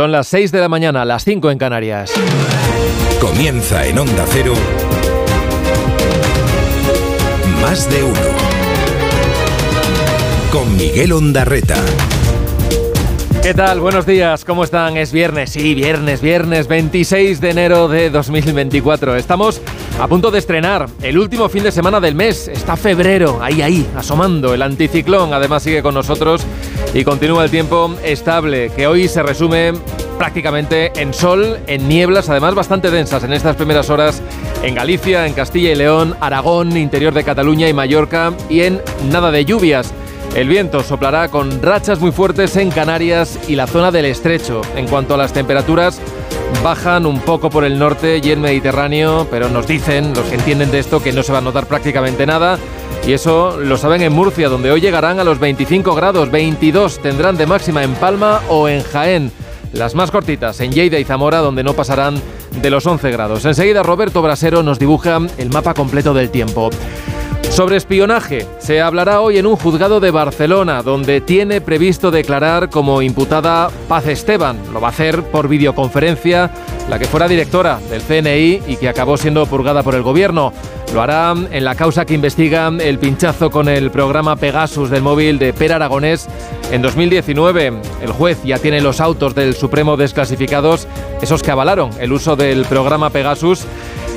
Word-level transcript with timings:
Son 0.00 0.12
las 0.12 0.28
6 0.28 0.50
de 0.50 0.60
la 0.60 0.70
mañana, 0.70 1.04
las 1.04 1.24
5 1.24 1.50
en 1.50 1.58
Canarias. 1.58 2.10
Comienza 3.20 3.86
en 3.86 3.98
Onda 3.98 4.24
Cero. 4.30 4.54
Más 7.60 7.90
de 7.90 8.02
uno. 8.02 8.18
Con 10.50 10.74
Miguel 10.74 11.12
Ondarreta. 11.12 11.76
¿Qué 13.42 13.54
tal? 13.54 13.80
Buenos 13.80 14.04
días, 14.04 14.44
¿cómo 14.44 14.64
están? 14.64 14.98
Es 14.98 15.12
viernes, 15.12 15.50
sí, 15.50 15.74
viernes, 15.74 16.20
viernes 16.20 16.68
26 16.68 17.40
de 17.40 17.50
enero 17.50 17.88
de 17.88 18.10
2024. 18.10 19.16
Estamos 19.16 19.62
a 19.98 20.06
punto 20.08 20.30
de 20.30 20.38
estrenar 20.38 20.86
el 21.02 21.18
último 21.18 21.48
fin 21.48 21.62
de 21.62 21.72
semana 21.72 22.00
del 22.00 22.14
mes. 22.14 22.48
Está 22.48 22.76
febrero, 22.76 23.38
ahí, 23.42 23.62
ahí, 23.62 23.86
asomando. 23.96 24.52
El 24.52 24.60
anticiclón 24.60 25.32
además 25.32 25.62
sigue 25.62 25.82
con 25.82 25.94
nosotros 25.94 26.44
y 26.92 27.02
continúa 27.02 27.44
el 27.44 27.50
tiempo 27.50 27.94
estable, 28.04 28.70
que 28.76 28.86
hoy 28.86 29.08
se 29.08 29.22
resume 29.22 29.72
prácticamente 30.20 30.92
en 31.00 31.14
sol, 31.14 31.56
en 31.66 31.88
nieblas, 31.88 32.28
además 32.28 32.54
bastante 32.54 32.90
densas 32.90 33.24
en 33.24 33.32
estas 33.32 33.56
primeras 33.56 33.88
horas 33.88 34.20
en 34.62 34.74
Galicia, 34.74 35.26
en 35.26 35.32
Castilla 35.32 35.72
y 35.72 35.74
León, 35.74 36.14
Aragón, 36.20 36.76
interior 36.76 37.14
de 37.14 37.24
Cataluña 37.24 37.70
y 37.70 37.72
Mallorca 37.72 38.34
y 38.50 38.60
en 38.60 38.82
nada 39.10 39.30
de 39.30 39.46
lluvias. 39.46 39.94
El 40.34 40.46
viento 40.46 40.82
soplará 40.82 41.28
con 41.28 41.62
rachas 41.62 42.00
muy 42.00 42.12
fuertes 42.12 42.54
en 42.56 42.70
Canarias 42.70 43.38
y 43.48 43.56
la 43.56 43.66
zona 43.66 43.90
del 43.90 44.04
estrecho. 44.04 44.60
En 44.76 44.86
cuanto 44.88 45.14
a 45.14 45.16
las 45.16 45.32
temperaturas, 45.32 45.98
bajan 46.62 47.06
un 47.06 47.20
poco 47.20 47.48
por 47.48 47.64
el 47.64 47.78
norte 47.78 48.20
y 48.22 48.30
el 48.30 48.40
Mediterráneo, 48.40 49.26
pero 49.30 49.48
nos 49.48 49.66
dicen, 49.66 50.12
los 50.12 50.26
que 50.26 50.34
entienden 50.34 50.70
de 50.70 50.80
esto, 50.80 51.02
que 51.02 51.14
no 51.14 51.22
se 51.22 51.32
va 51.32 51.38
a 51.38 51.40
notar 51.40 51.64
prácticamente 51.64 52.26
nada. 52.26 52.58
Y 53.06 53.14
eso 53.14 53.56
lo 53.58 53.78
saben 53.78 54.02
en 54.02 54.12
Murcia, 54.12 54.50
donde 54.50 54.70
hoy 54.70 54.82
llegarán 54.82 55.18
a 55.18 55.24
los 55.24 55.38
25 55.38 55.94
grados, 55.94 56.30
22 56.30 57.00
tendrán 57.00 57.38
de 57.38 57.46
máxima 57.46 57.82
en 57.82 57.94
Palma 57.94 58.42
o 58.50 58.68
en 58.68 58.82
Jaén. 58.82 59.32
Las 59.72 59.94
más 59.94 60.10
cortitas 60.10 60.60
en 60.60 60.72
Lleida 60.72 60.98
y 60.98 61.04
Zamora, 61.04 61.38
donde 61.38 61.62
no 61.62 61.74
pasarán 61.74 62.20
de 62.60 62.70
los 62.70 62.86
11 62.86 63.10
grados. 63.10 63.44
Enseguida 63.44 63.82
Roberto 63.82 64.20
Brasero 64.20 64.62
nos 64.62 64.78
dibuja 64.78 65.18
el 65.38 65.50
mapa 65.50 65.74
completo 65.74 66.12
del 66.12 66.30
tiempo. 66.30 66.70
Sobre 67.50 67.76
espionaje, 67.76 68.46
se 68.60 68.80
hablará 68.80 69.20
hoy 69.20 69.36
en 69.36 69.44
un 69.44 69.56
juzgado 69.56 69.98
de 69.98 70.12
Barcelona, 70.12 70.84
donde 70.84 71.20
tiene 71.20 71.60
previsto 71.60 72.12
declarar 72.12 72.70
como 72.70 73.02
imputada 73.02 73.70
Paz 73.88 74.06
Esteban. 74.06 74.56
Lo 74.72 74.80
va 74.80 74.86
a 74.86 74.90
hacer 74.90 75.24
por 75.24 75.48
videoconferencia, 75.48 76.48
la 76.88 77.00
que 77.00 77.06
fuera 77.06 77.26
directora 77.26 77.80
del 77.90 78.02
CNI 78.02 78.62
y 78.68 78.76
que 78.76 78.88
acabó 78.88 79.16
siendo 79.16 79.44
purgada 79.46 79.82
por 79.82 79.96
el 79.96 80.02
gobierno. 80.02 80.52
Lo 80.94 81.02
hará 81.02 81.34
en 81.50 81.64
la 81.64 81.74
causa 81.74 82.04
que 82.04 82.14
investiga 82.14 82.68
el 82.68 82.98
pinchazo 83.00 83.50
con 83.50 83.68
el 83.68 83.90
programa 83.90 84.36
Pegasus 84.36 84.88
del 84.88 85.02
móvil 85.02 85.38
de 85.40 85.52
Per 85.52 85.72
Aragonés 85.72 86.28
en 86.70 86.82
2019. 86.82 87.72
El 88.00 88.12
juez 88.12 88.38
ya 88.44 88.58
tiene 88.58 88.80
los 88.80 89.00
autos 89.00 89.34
del 89.34 89.54
Supremo 89.54 89.96
desclasificados, 89.96 90.86
esos 91.20 91.42
que 91.42 91.50
avalaron 91.50 91.90
el 92.00 92.12
uso 92.12 92.36
del 92.36 92.64
programa 92.64 93.10
Pegasus 93.10 93.66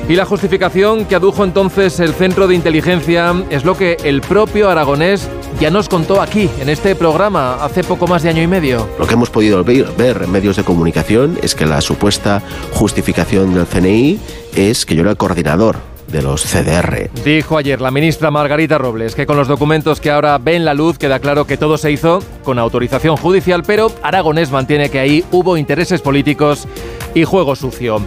y 0.07 0.15
la 0.15 0.25
justificación 0.25 1.05
que 1.05 1.15
adujo 1.15 1.43
entonces 1.43 1.99
el 1.99 2.13
Centro 2.13 2.47
de 2.47 2.55
Inteligencia 2.55 3.33
es 3.49 3.63
lo 3.63 3.77
que 3.77 3.97
el 4.03 4.21
propio 4.21 4.69
aragonés 4.69 5.29
ya 5.59 5.69
nos 5.69 5.87
contó 5.87 6.21
aquí, 6.21 6.49
en 6.59 6.69
este 6.69 6.95
programa, 6.95 7.63
hace 7.63 7.83
poco 7.83 8.07
más 8.07 8.23
de 8.23 8.29
año 8.29 8.41
y 8.41 8.47
medio. 8.47 8.87
Lo 8.99 9.07
que 9.07 9.13
hemos 9.13 9.29
podido 9.29 9.63
ver, 9.63 10.21
en 10.23 10.31
medios 10.31 10.57
de 10.57 10.63
comunicación 10.63 11.39
es 11.41 11.55
que 11.55 11.65
la 11.65 11.79
supuesta 11.79 12.41
justificación 12.73 13.53
del 13.53 13.65
CNI 13.65 14.19
es 14.55 14.85
que 14.85 14.95
yo 14.95 15.01
era 15.01 15.11
el 15.11 15.17
coordinador 15.17 15.77
de 16.07 16.21
los 16.21 16.43
CDR. 16.43 17.09
Dijo 17.23 17.57
ayer 17.57 17.79
la 17.79 17.89
ministra 17.89 18.29
Margarita 18.29 18.77
Robles 18.77 19.15
que 19.15 19.25
con 19.25 19.37
los 19.37 19.47
documentos 19.47 20.01
que 20.01 20.11
ahora 20.11 20.37
ven 20.37 20.65
la 20.65 20.73
luz 20.73 20.97
queda 20.97 21.19
claro 21.19 21.47
que 21.47 21.57
todo 21.57 21.77
se 21.77 21.91
hizo 21.91 22.19
con 22.43 22.59
autorización 22.59 23.15
judicial, 23.15 23.63
pero 23.65 23.91
Aragonés 24.03 24.51
mantiene 24.51 24.89
que 24.89 24.99
ahí 24.99 25.23
hubo 25.31 25.55
intereses 25.55 26.01
políticos 26.01 26.67
y 27.15 27.23
juego 27.23 27.55
sucio. 27.55 28.01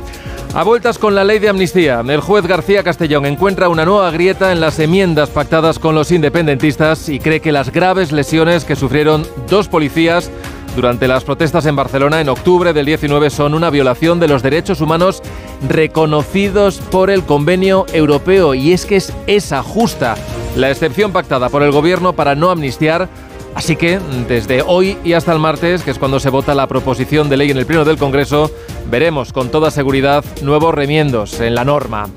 A 0.55 0.63
vueltas 0.63 0.99
con 0.99 1.15
la 1.15 1.25
ley 1.25 1.39
de 1.39 1.49
amnistía, 1.51 2.01
el 2.01 2.21
juez 2.21 2.47
García 2.47 2.83
Castellón 2.83 3.27
encuentra 3.27 3.69
una 3.69 3.85
nueva 3.85 4.11
grieta 4.11 4.53
en 4.53 4.61
las 4.61 4.79
enmiendas 4.79 5.29
pactadas 5.29 5.79
con 5.79 5.95
los 5.95 6.11
independentistas 6.11 7.09
y 7.09 7.21
cree 7.21 7.41
que 7.41 7.53
las 7.53 7.71
graves 7.71 8.11
lesiones 8.11 8.65
que 8.65 8.75
sufrieron 8.75 9.27
dos 9.49 9.69
policías 9.69 10.31
durante 10.77 11.09
las 11.09 11.25
protestas 11.25 11.65
en 11.67 11.75
Barcelona 11.75 12.21
en 12.21 12.29
octubre 12.29 12.73
del 12.73 12.85
19 12.87 13.31
son 13.31 13.55
una 13.55 13.71
violación 13.71 14.21
de 14.21 14.29
los 14.29 14.43
derechos 14.43 14.81
humanos 14.81 15.23
reconocidos 15.69 16.79
por 16.91 17.11
el 17.11 17.23
convenio 17.23 17.87
europeo. 17.93 18.55
Y 18.55 18.73
es 18.73 18.85
que 18.85 18.97
es 18.97 19.13
esa 19.27 19.63
justa 19.63 20.17
la 20.55 20.71
excepción 20.71 21.13
pactada 21.13 21.49
por 21.49 21.63
el 21.63 21.71
gobierno 21.71 22.13
para 22.13 22.35
no 22.35 22.51
amnistiar. 22.51 23.09
Así 23.55 23.77
que 23.77 23.99
desde 24.29 24.61
hoy 24.61 24.99
y 25.03 25.15
hasta 25.15 25.33
el 25.33 25.39
martes, 25.39 25.83
que 25.83 25.91
es 25.91 25.99
cuando 25.99 26.21
se 26.21 26.29
vota 26.29 26.55
la 26.55 26.67
proposición 26.67 27.31
de 27.31 27.39
ley 27.39 27.51
en 27.51 27.57
el 27.57 27.65
Pleno 27.65 27.87
del 27.87 27.97
Congreso, 27.97 28.51
veremos 28.91 29.33
con 29.33 29.51
toda 29.51 29.71
seguridad 29.71 30.25
nuevos 30.43 30.75
remiendos 30.75 31.41
en 31.41 31.55
la 31.55 31.65
norma. 31.65 32.09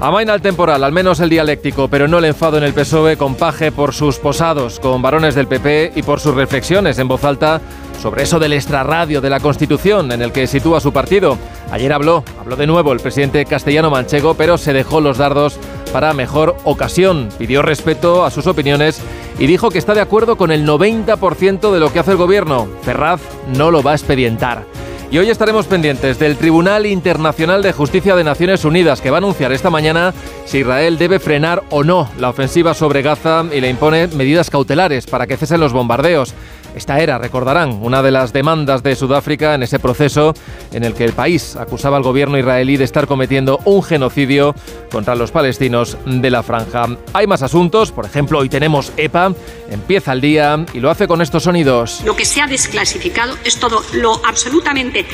Amaina 0.00 0.34
el 0.34 0.42
temporal, 0.42 0.82
al 0.82 0.90
menos 0.90 1.20
el 1.20 1.30
dialéctico, 1.30 1.86
pero 1.86 2.08
no 2.08 2.18
el 2.18 2.24
enfado 2.24 2.58
en 2.58 2.64
el 2.64 2.74
PSOE 2.74 3.16
con 3.16 3.36
Paje 3.36 3.70
por 3.70 3.94
sus 3.94 4.18
posados 4.18 4.80
con 4.80 5.00
varones 5.00 5.36
del 5.36 5.46
PP 5.46 5.92
y 5.94 6.02
por 6.02 6.18
sus 6.18 6.34
reflexiones 6.34 6.98
en 6.98 7.06
voz 7.06 7.22
alta 7.22 7.60
sobre 8.02 8.24
eso 8.24 8.40
del 8.40 8.52
extrarradio 8.52 9.20
de 9.20 9.30
la 9.30 9.38
Constitución 9.38 10.10
en 10.10 10.20
el 10.20 10.32
que 10.32 10.48
sitúa 10.48 10.80
su 10.80 10.92
partido. 10.92 11.38
Ayer 11.70 11.92
habló, 11.92 12.24
habló 12.40 12.56
de 12.56 12.66
nuevo 12.66 12.92
el 12.92 12.98
presidente 12.98 13.44
castellano 13.44 13.90
manchego, 13.90 14.34
pero 14.34 14.58
se 14.58 14.72
dejó 14.72 15.00
los 15.00 15.18
dardos 15.18 15.56
para 15.92 16.12
mejor 16.14 16.56
ocasión. 16.64 17.28
Pidió 17.38 17.62
respeto 17.62 18.24
a 18.24 18.32
sus 18.32 18.48
opiniones 18.48 19.00
y 19.38 19.46
dijo 19.46 19.70
que 19.70 19.78
está 19.78 19.94
de 19.94 20.00
acuerdo 20.00 20.36
con 20.36 20.50
el 20.50 20.66
90% 20.66 21.72
de 21.72 21.78
lo 21.78 21.92
que 21.92 22.00
hace 22.00 22.10
el 22.10 22.16
gobierno. 22.16 22.66
Ferraz 22.82 23.20
no 23.56 23.70
lo 23.70 23.84
va 23.84 23.92
a 23.92 23.94
expedientar. 23.94 24.64
Y 25.12 25.18
hoy 25.18 25.28
estaremos 25.28 25.66
pendientes 25.66 26.18
del 26.18 26.38
Tribunal 26.38 26.86
Internacional 26.86 27.60
de 27.60 27.74
Justicia 27.74 28.16
de 28.16 28.24
Naciones 28.24 28.64
Unidas, 28.64 29.02
que 29.02 29.10
va 29.10 29.18
a 29.18 29.18
anunciar 29.18 29.52
esta 29.52 29.68
mañana 29.68 30.14
si 30.46 30.60
Israel 30.60 30.96
debe 30.96 31.18
frenar 31.18 31.64
o 31.68 31.84
no 31.84 32.08
la 32.18 32.30
ofensiva 32.30 32.72
sobre 32.72 33.02
Gaza 33.02 33.44
y 33.52 33.60
le 33.60 33.68
impone 33.68 34.06
medidas 34.06 34.48
cautelares 34.48 35.04
para 35.04 35.26
que 35.26 35.36
cesen 35.36 35.60
los 35.60 35.74
bombardeos. 35.74 36.32
Esta 36.74 37.00
era, 37.00 37.18
recordarán, 37.18 37.78
una 37.82 38.02
de 38.02 38.10
las 38.10 38.32
demandas 38.32 38.82
de 38.82 38.96
Sudáfrica 38.96 39.54
en 39.54 39.62
ese 39.62 39.78
proceso 39.78 40.34
en 40.72 40.84
el 40.84 40.94
que 40.94 41.04
el 41.04 41.12
país 41.12 41.56
acusaba 41.56 41.96
al 41.96 42.02
gobierno 42.02 42.38
israelí 42.38 42.76
de 42.76 42.84
estar 42.84 43.06
cometiendo 43.06 43.60
un 43.64 43.82
genocidio 43.82 44.54
contra 44.90 45.14
los 45.14 45.30
palestinos 45.30 45.96
de 46.06 46.30
la 46.30 46.42
franja. 46.42 46.86
Hay 47.12 47.26
más 47.26 47.42
asuntos, 47.42 47.92
por 47.92 48.06
ejemplo, 48.06 48.38
hoy 48.38 48.48
tenemos 48.48 48.92
EPA, 48.96 49.32
empieza 49.70 50.12
el 50.12 50.20
día 50.20 50.64
y 50.72 50.80
lo 50.80 50.90
hace 50.90 51.06
con 51.06 51.20
estos 51.22 51.44
sonidos. 51.44 52.02
Lo 52.04 52.16
que 52.16 52.24
se 52.24 52.40
ha 52.40 52.46
desclasificado 52.46 53.36
es 53.44 53.58
todo 53.58 53.82
lo 53.92 54.20
absolutamente 54.24 55.06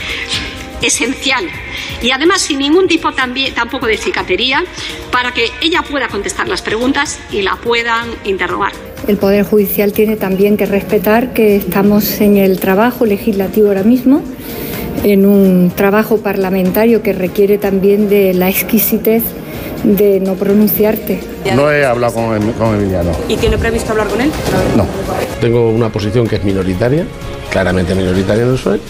esencial 0.82 1.44
y 2.02 2.10
además 2.10 2.42
sin 2.42 2.58
ningún 2.58 2.88
tipo 2.88 3.12
también, 3.12 3.54
tampoco 3.54 3.86
de 3.86 3.96
cicatería 3.96 4.64
para 5.10 5.32
que 5.32 5.46
ella 5.62 5.82
pueda 5.82 6.08
contestar 6.08 6.48
las 6.48 6.62
preguntas 6.62 7.18
y 7.32 7.42
la 7.42 7.56
puedan 7.56 8.08
interrogar. 8.24 8.72
El 9.06 9.16
Poder 9.16 9.44
Judicial 9.44 9.92
tiene 9.92 10.16
también 10.16 10.56
que 10.56 10.66
respetar 10.66 11.32
que 11.32 11.56
estamos 11.56 12.20
en 12.20 12.36
el 12.36 12.58
trabajo 12.58 13.06
legislativo 13.06 13.68
ahora 13.68 13.82
mismo, 13.82 14.22
en 15.04 15.26
un 15.26 15.70
trabajo 15.74 16.18
parlamentario 16.18 17.02
que 17.02 17.12
requiere 17.12 17.58
también 17.58 18.08
de 18.08 18.34
la 18.34 18.48
exquisitez 18.48 19.22
de 19.84 20.20
no 20.20 20.34
pronunciarte. 20.34 21.20
No 21.54 21.70
he 21.70 21.84
hablado 21.84 22.14
con, 22.14 22.52
con 22.52 22.74
Emiliano. 22.74 23.10
¿Y 23.28 23.36
tiene 23.36 23.58
previsto 23.58 23.92
hablar 23.92 24.08
con 24.08 24.20
él? 24.20 24.30
No. 24.76 24.86
Tengo 25.40 25.70
una 25.70 25.88
posición 25.88 26.26
que 26.26 26.36
es 26.36 26.44
minoritaria, 26.44 27.04
claramente 27.50 27.94
minoritaria 27.94 28.44
no 28.44 28.56
soy 28.56 28.80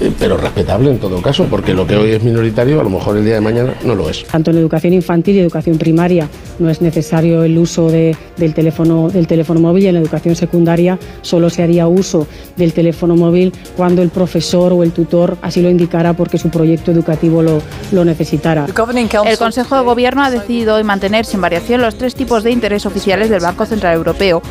eh, 0.00 0.12
pero 0.18 0.38
respetable 0.38 0.90
en 0.90 0.98
todo 0.98 1.20
caso, 1.20 1.44
porque 1.50 1.74
lo 1.74 1.86
que 1.86 1.94
hoy 1.94 2.12
es 2.12 2.22
minoritario 2.22 2.80
a 2.80 2.84
lo 2.84 2.88
mejor 2.88 3.18
el 3.18 3.24
día 3.24 3.34
de 3.34 3.40
mañana 3.42 3.74
no 3.84 3.94
lo 3.94 4.08
es. 4.08 4.24
Tanto 4.24 4.50
en 4.50 4.56
educación 4.56 4.94
infantil 4.94 5.36
y 5.36 5.40
educación 5.40 5.76
primaria 5.76 6.26
no 6.58 6.70
es 6.70 6.80
necesario 6.80 7.44
el 7.44 7.58
uso 7.58 7.90
del, 7.90 8.16
teléfono, 8.54 9.10
del 9.10 9.26
teléfono 9.26 9.60
móvil 9.60 9.84
y 9.84 9.86
en 9.88 9.94
la 9.94 10.00
educación 10.00 10.34
secundaria 10.36 10.98
solo 11.20 11.50
se 11.50 11.62
haría 11.62 11.86
uso 11.86 12.26
del 12.56 12.72
teléfono 12.72 13.14
móvil 13.14 13.52
cuando 13.76 14.00
el 14.00 14.08
profesor 14.08 14.72
o 14.72 14.82
el 14.82 14.92
tutor 14.92 15.36
así 15.42 15.60
lo 15.60 15.68
indicara 15.68 16.14
porque 16.14 16.38
su 16.38 16.48
proyecto 16.48 16.90
educativo 16.90 17.42
lo, 17.42 17.60
lo 17.92 18.04
necesitara. 18.04 18.66
El 18.66 19.38
Consejo 19.38 19.76
de 19.76 19.82
Gobierno 19.82 20.22
ha 20.22 20.30
decidido 20.30 20.76
hoy 20.76 20.84
mantener 20.84 21.26
sin 21.26 21.42
variación 21.42 21.82
los 21.82 21.89
tres 21.94 22.14
tipos 22.14 22.42
de 22.42 22.50
interés 22.50 22.86
oficiales 22.86 23.30
del 23.30 23.40
Banco 23.40 23.66
Central 23.66 23.94
Europeo. 23.94 24.42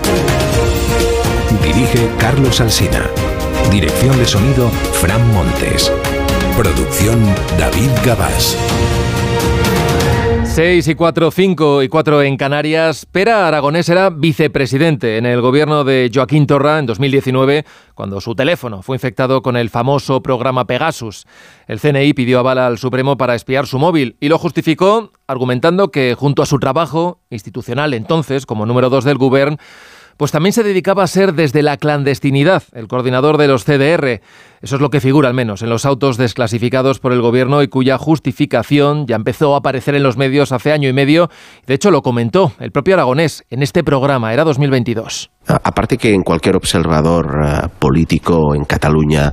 Dirige 1.64 2.10
Carlos 2.20 2.62
Alsina. 2.62 3.10
Dirección 3.72 4.18
de 4.18 4.26
sonido, 4.26 4.70
Fran 4.94 5.34
Montes. 5.34 5.92
Producción, 6.58 7.24
David 7.58 7.90
Gabás. 8.04 8.58
6 10.50 10.88
y 10.88 10.96
4, 10.96 11.32
5 11.32 11.84
y 11.84 11.90
4 11.90 12.24
en 12.24 12.36
Canarias. 12.36 13.06
Pera 13.06 13.48
Aragonés 13.48 13.88
era 13.88 14.10
vicepresidente 14.10 15.18
en 15.18 15.26
el 15.26 15.42
gobierno 15.42 15.84
de 15.84 16.10
Joaquín 16.14 16.48
Torra 16.48 16.80
en 16.80 16.88
2019, 16.88 17.66
cuando 17.94 18.20
su 18.20 18.34
teléfono 18.34 18.82
fue 18.82 18.96
infectado 18.96 19.42
con 19.42 19.56
el 19.56 19.70
famoso 19.70 20.22
programa 20.22 20.66
Pegasus. 20.66 21.28
El 21.68 21.80
CNI 21.80 22.14
pidió 22.14 22.40
aval 22.40 22.58
al 22.58 22.78
Supremo 22.80 23.16
para 23.16 23.36
espiar 23.36 23.68
su 23.68 23.78
móvil 23.78 24.18
y 24.20 24.28
lo 24.28 24.40
justificó 24.40 25.12
argumentando 25.28 25.92
que 25.92 26.16
junto 26.16 26.42
a 26.42 26.48
su 26.48 26.58
trabajo 26.60 27.20
institucional 27.30 27.94
entonces 27.94 28.46
como 28.48 28.66
número 28.66 28.90
2 28.90 29.04
del 29.04 29.18
gobierno, 29.18 29.58
pues 30.20 30.34
también 30.34 30.52
se 30.52 30.64
dedicaba 30.64 31.02
a 31.02 31.08
ser 31.08 31.34
desde 31.34 31.64
la 31.64 31.78
clandestinidad 31.78 32.64
el 32.74 32.90
coordinador 32.90 33.38
de 33.38 33.48
los 33.48 33.64
CDR. 33.64 34.20
Eso 34.62 34.76
es 34.76 34.82
lo 34.82 34.90
que 34.90 35.00
figura 35.00 35.30
al 35.30 35.34
menos 35.34 35.62
en 35.62 35.70
los 35.70 35.86
autos 35.86 36.18
desclasificados 36.18 37.00
por 37.00 37.14
el 37.14 37.22
gobierno 37.22 37.64
y 37.64 37.70
cuya 37.70 37.98
justificación 37.98 39.06
ya 39.08 39.16
empezó 39.16 39.54
a 39.56 39.60
aparecer 39.60 39.96
en 39.96 40.04
los 40.04 40.18
medios 40.18 40.52
hace 40.52 40.74
año 40.74 40.90
y 40.90 40.94
medio. 40.94 41.30
De 41.66 41.76
hecho, 41.76 41.90
lo 41.90 42.02
comentó 42.02 42.52
el 42.60 42.72
propio 42.72 42.96
Aragonés 42.96 43.46
en 43.50 43.64
este 43.64 43.82
programa, 43.82 44.34
era 44.34 44.44
2022. 44.44 45.32
Aparte 45.48 45.98
que 45.98 46.14
en 46.14 46.24
cualquier 46.24 46.58
observador 46.58 47.26
eh, 47.42 47.68
político 47.80 48.54
en 48.54 48.66
Cataluña, 48.66 49.32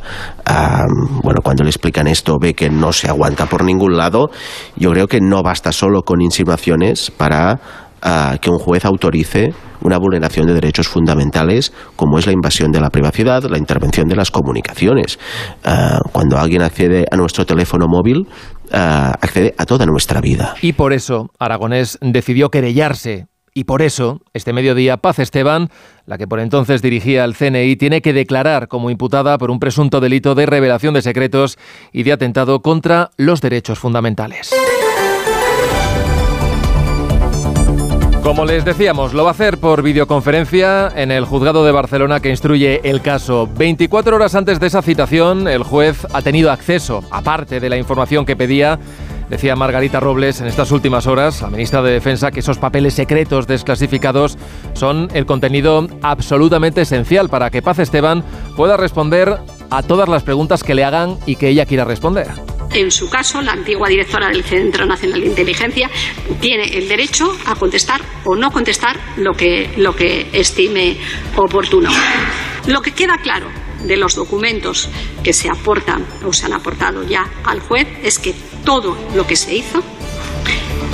bueno, 1.25 1.41
cuando 1.43 1.65
le 1.65 1.71
explican 1.71 2.06
esto 2.06 2.37
ve 2.41 2.55
que 2.55 2.71
no 2.71 2.93
se 2.93 3.09
aguanta 3.09 3.47
por 3.47 3.65
ningún 3.65 3.97
lado, 3.97 4.31
yo 4.77 4.93
creo 4.93 5.09
que 5.09 5.21
no 5.21 5.43
basta 5.43 5.73
solo 5.73 6.03
con 6.03 6.23
insinuaciones 6.23 7.11
para 7.11 7.86
que 8.41 8.50
un 8.50 8.58
juez 8.58 8.85
autorice 8.85 9.53
una 9.87 9.99
vulneración 9.99 10.47
de 10.47 10.55
derechos 10.55 10.88
fundamentales 10.88 11.73
como 11.94 12.19
es 12.19 12.26
la 12.26 12.32
invasión 12.32 12.73
de 12.73 12.81
la 12.81 12.91
privacidad, 12.91 13.44
la 13.44 13.58
intervención 13.58 14.08
de 14.08 14.17
las 14.17 14.31
comunicaciones. 14.31 15.19
Ah, 15.64 16.00
cuando 16.12 16.38
alguien 16.38 16.62
accede 16.62 17.06
a 17.11 17.17
nuestro 17.17 17.47
teléfono 17.47 17.87
móvil, 17.88 18.26
ah, 18.73 19.14
accede 19.20 19.55
a 19.56 19.64
toda 19.64 19.87
nuestra 19.87 20.20
vida. 20.20 20.55
Y 20.61 20.73
por 20.73 20.93
eso 20.93 21.31
Aragonés 21.38 21.99
decidió 22.00 22.50
querellarse 22.50 23.26
y 23.55 23.64
por 23.64 23.81
eso, 23.81 24.20
este 24.35 24.52
mediodía, 24.52 24.99
Paz 24.99 25.19
Esteban, 25.19 25.70
la 26.05 26.19
que 26.19 26.26
por 26.26 26.41
entonces 26.41 26.82
dirigía 26.82 27.25
el 27.25 27.35
CNI, 27.35 27.76
tiene 27.76 28.02
que 28.02 28.12
declarar 28.12 28.69
como 28.69 28.91
imputada 28.91 29.38
por 29.38 29.50
un 29.50 29.61
presunto 29.61 30.00
delito 30.00 30.35
de 30.35 30.44
revelación 30.44 30.93
de 30.93 31.00
secretos 31.00 31.56
y 31.91 32.02
de 32.02 32.12
atentado 32.12 32.61
contra 32.61 33.12
los 33.17 33.41
derechos 33.41 33.79
fundamentales. 33.79 34.52
Como 38.26 38.44
les 38.44 38.64
decíamos, 38.64 39.14
lo 39.14 39.23
va 39.23 39.31
a 39.31 39.34
hacer 39.34 39.58
por 39.58 39.82
videoconferencia 39.82 40.93
en 40.96 41.12
el 41.12 41.25
juzgado 41.25 41.64
de 41.64 41.70
Barcelona 41.70 42.19
que 42.19 42.28
instruye 42.28 42.81
el 42.82 43.00
caso. 43.00 43.49
24 43.56 44.17
horas 44.17 44.34
antes 44.34 44.58
de 44.58 44.67
esa 44.67 44.82
citación, 44.82 45.46
el 45.46 45.62
juez 45.62 46.05
ha 46.12 46.23
tenido 46.23 46.50
acceso, 46.50 47.05
aparte 47.12 47.61
de 47.61 47.70
la 47.70 47.76
información 47.76 48.26
que 48.26 48.34
pedía, 48.34 48.81
decía 49.31 49.55
Margarita 49.55 50.00
Robles 50.00 50.40
en 50.40 50.49
estas 50.49 50.73
últimas 50.73 51.06
horas, 51.06 51.40
la 51.40 51.50
ministra 51.50 51.82
de 51.82 51.93
Defensa, 51.93 52.32
que 52.32 52.40
esos 52.40 52.58
papeles 52.58 52.94
secretos 52.94 53.46
desclasificados 53.46 54.37
son 54.73 55.08
el 55.14 55.25
contenido 55.25 55.87
absolutamente 56.02 56.81
esencial 56.81 57.28
para 57.28 57.50
que 57.50 57.62
Paz 57.62 57.78
Esteban 57.78 58.25
pueda 58.56 58.76
responder 58.76 59.38
a 59.70 59.82
todas 59.84 60.08
las 60.08 60.25
preguntas 60.25 60.64
que 60.64 60.75
le 60.75 60.82
hagan 60.82 61.17
y 61.26 61.37
que 61.37 61.50
ella 61.50 61.64
quiera 61.64 61.84
responder 61.84 62.56
en 62.76 62.90
su 62.90 63.08
caso, 63.08 63.40
la 63.40 63.52
antigua 63.52 63.88
directora 63.88 64.28
del 64.28 64.44
Centro 64.44 64.84
Nacional 64.84 65.20
de 65.20 65.26
Inteligencia 65.26 65.90
tiene 66.40 66.64
el 66.76 66.88
derecho 66.88 67.34
a 67.46 67.55
contestar 67.55 68.02
o 68.25 68.37
no 68.37 68.50
contestar 68.50 68.99
lo 69.17 69.32
que, 69.32 69.70
lo 69.76 69.96
que 69.96 70.28
estime 70.32 70.99
oportuno. 71.37 71.90
Lo 72.67 72.82
que 72.82 72.93
queda 72.93 73.17
claro 73.19 73.46
de 73.84 73.96
los 73.96 74.14
documentos 74.14 74.90
que 75.23 75.32
se 75.32 75.49
aportan 75.49 76.05
o 76.25 76.32
se 76.32 76.46
han 76.46 76.52
aportado 76.52 77.02
ya 77.02 77.26
al 77.44 77.61
juez 77.61 77.87
es 78.02 78.19
que 78.19 78.34
todo 78.64 78.96
lo 79.14 79.26
que 79.26 79.37
se 79.37 79.55
hizo 79.55 79.82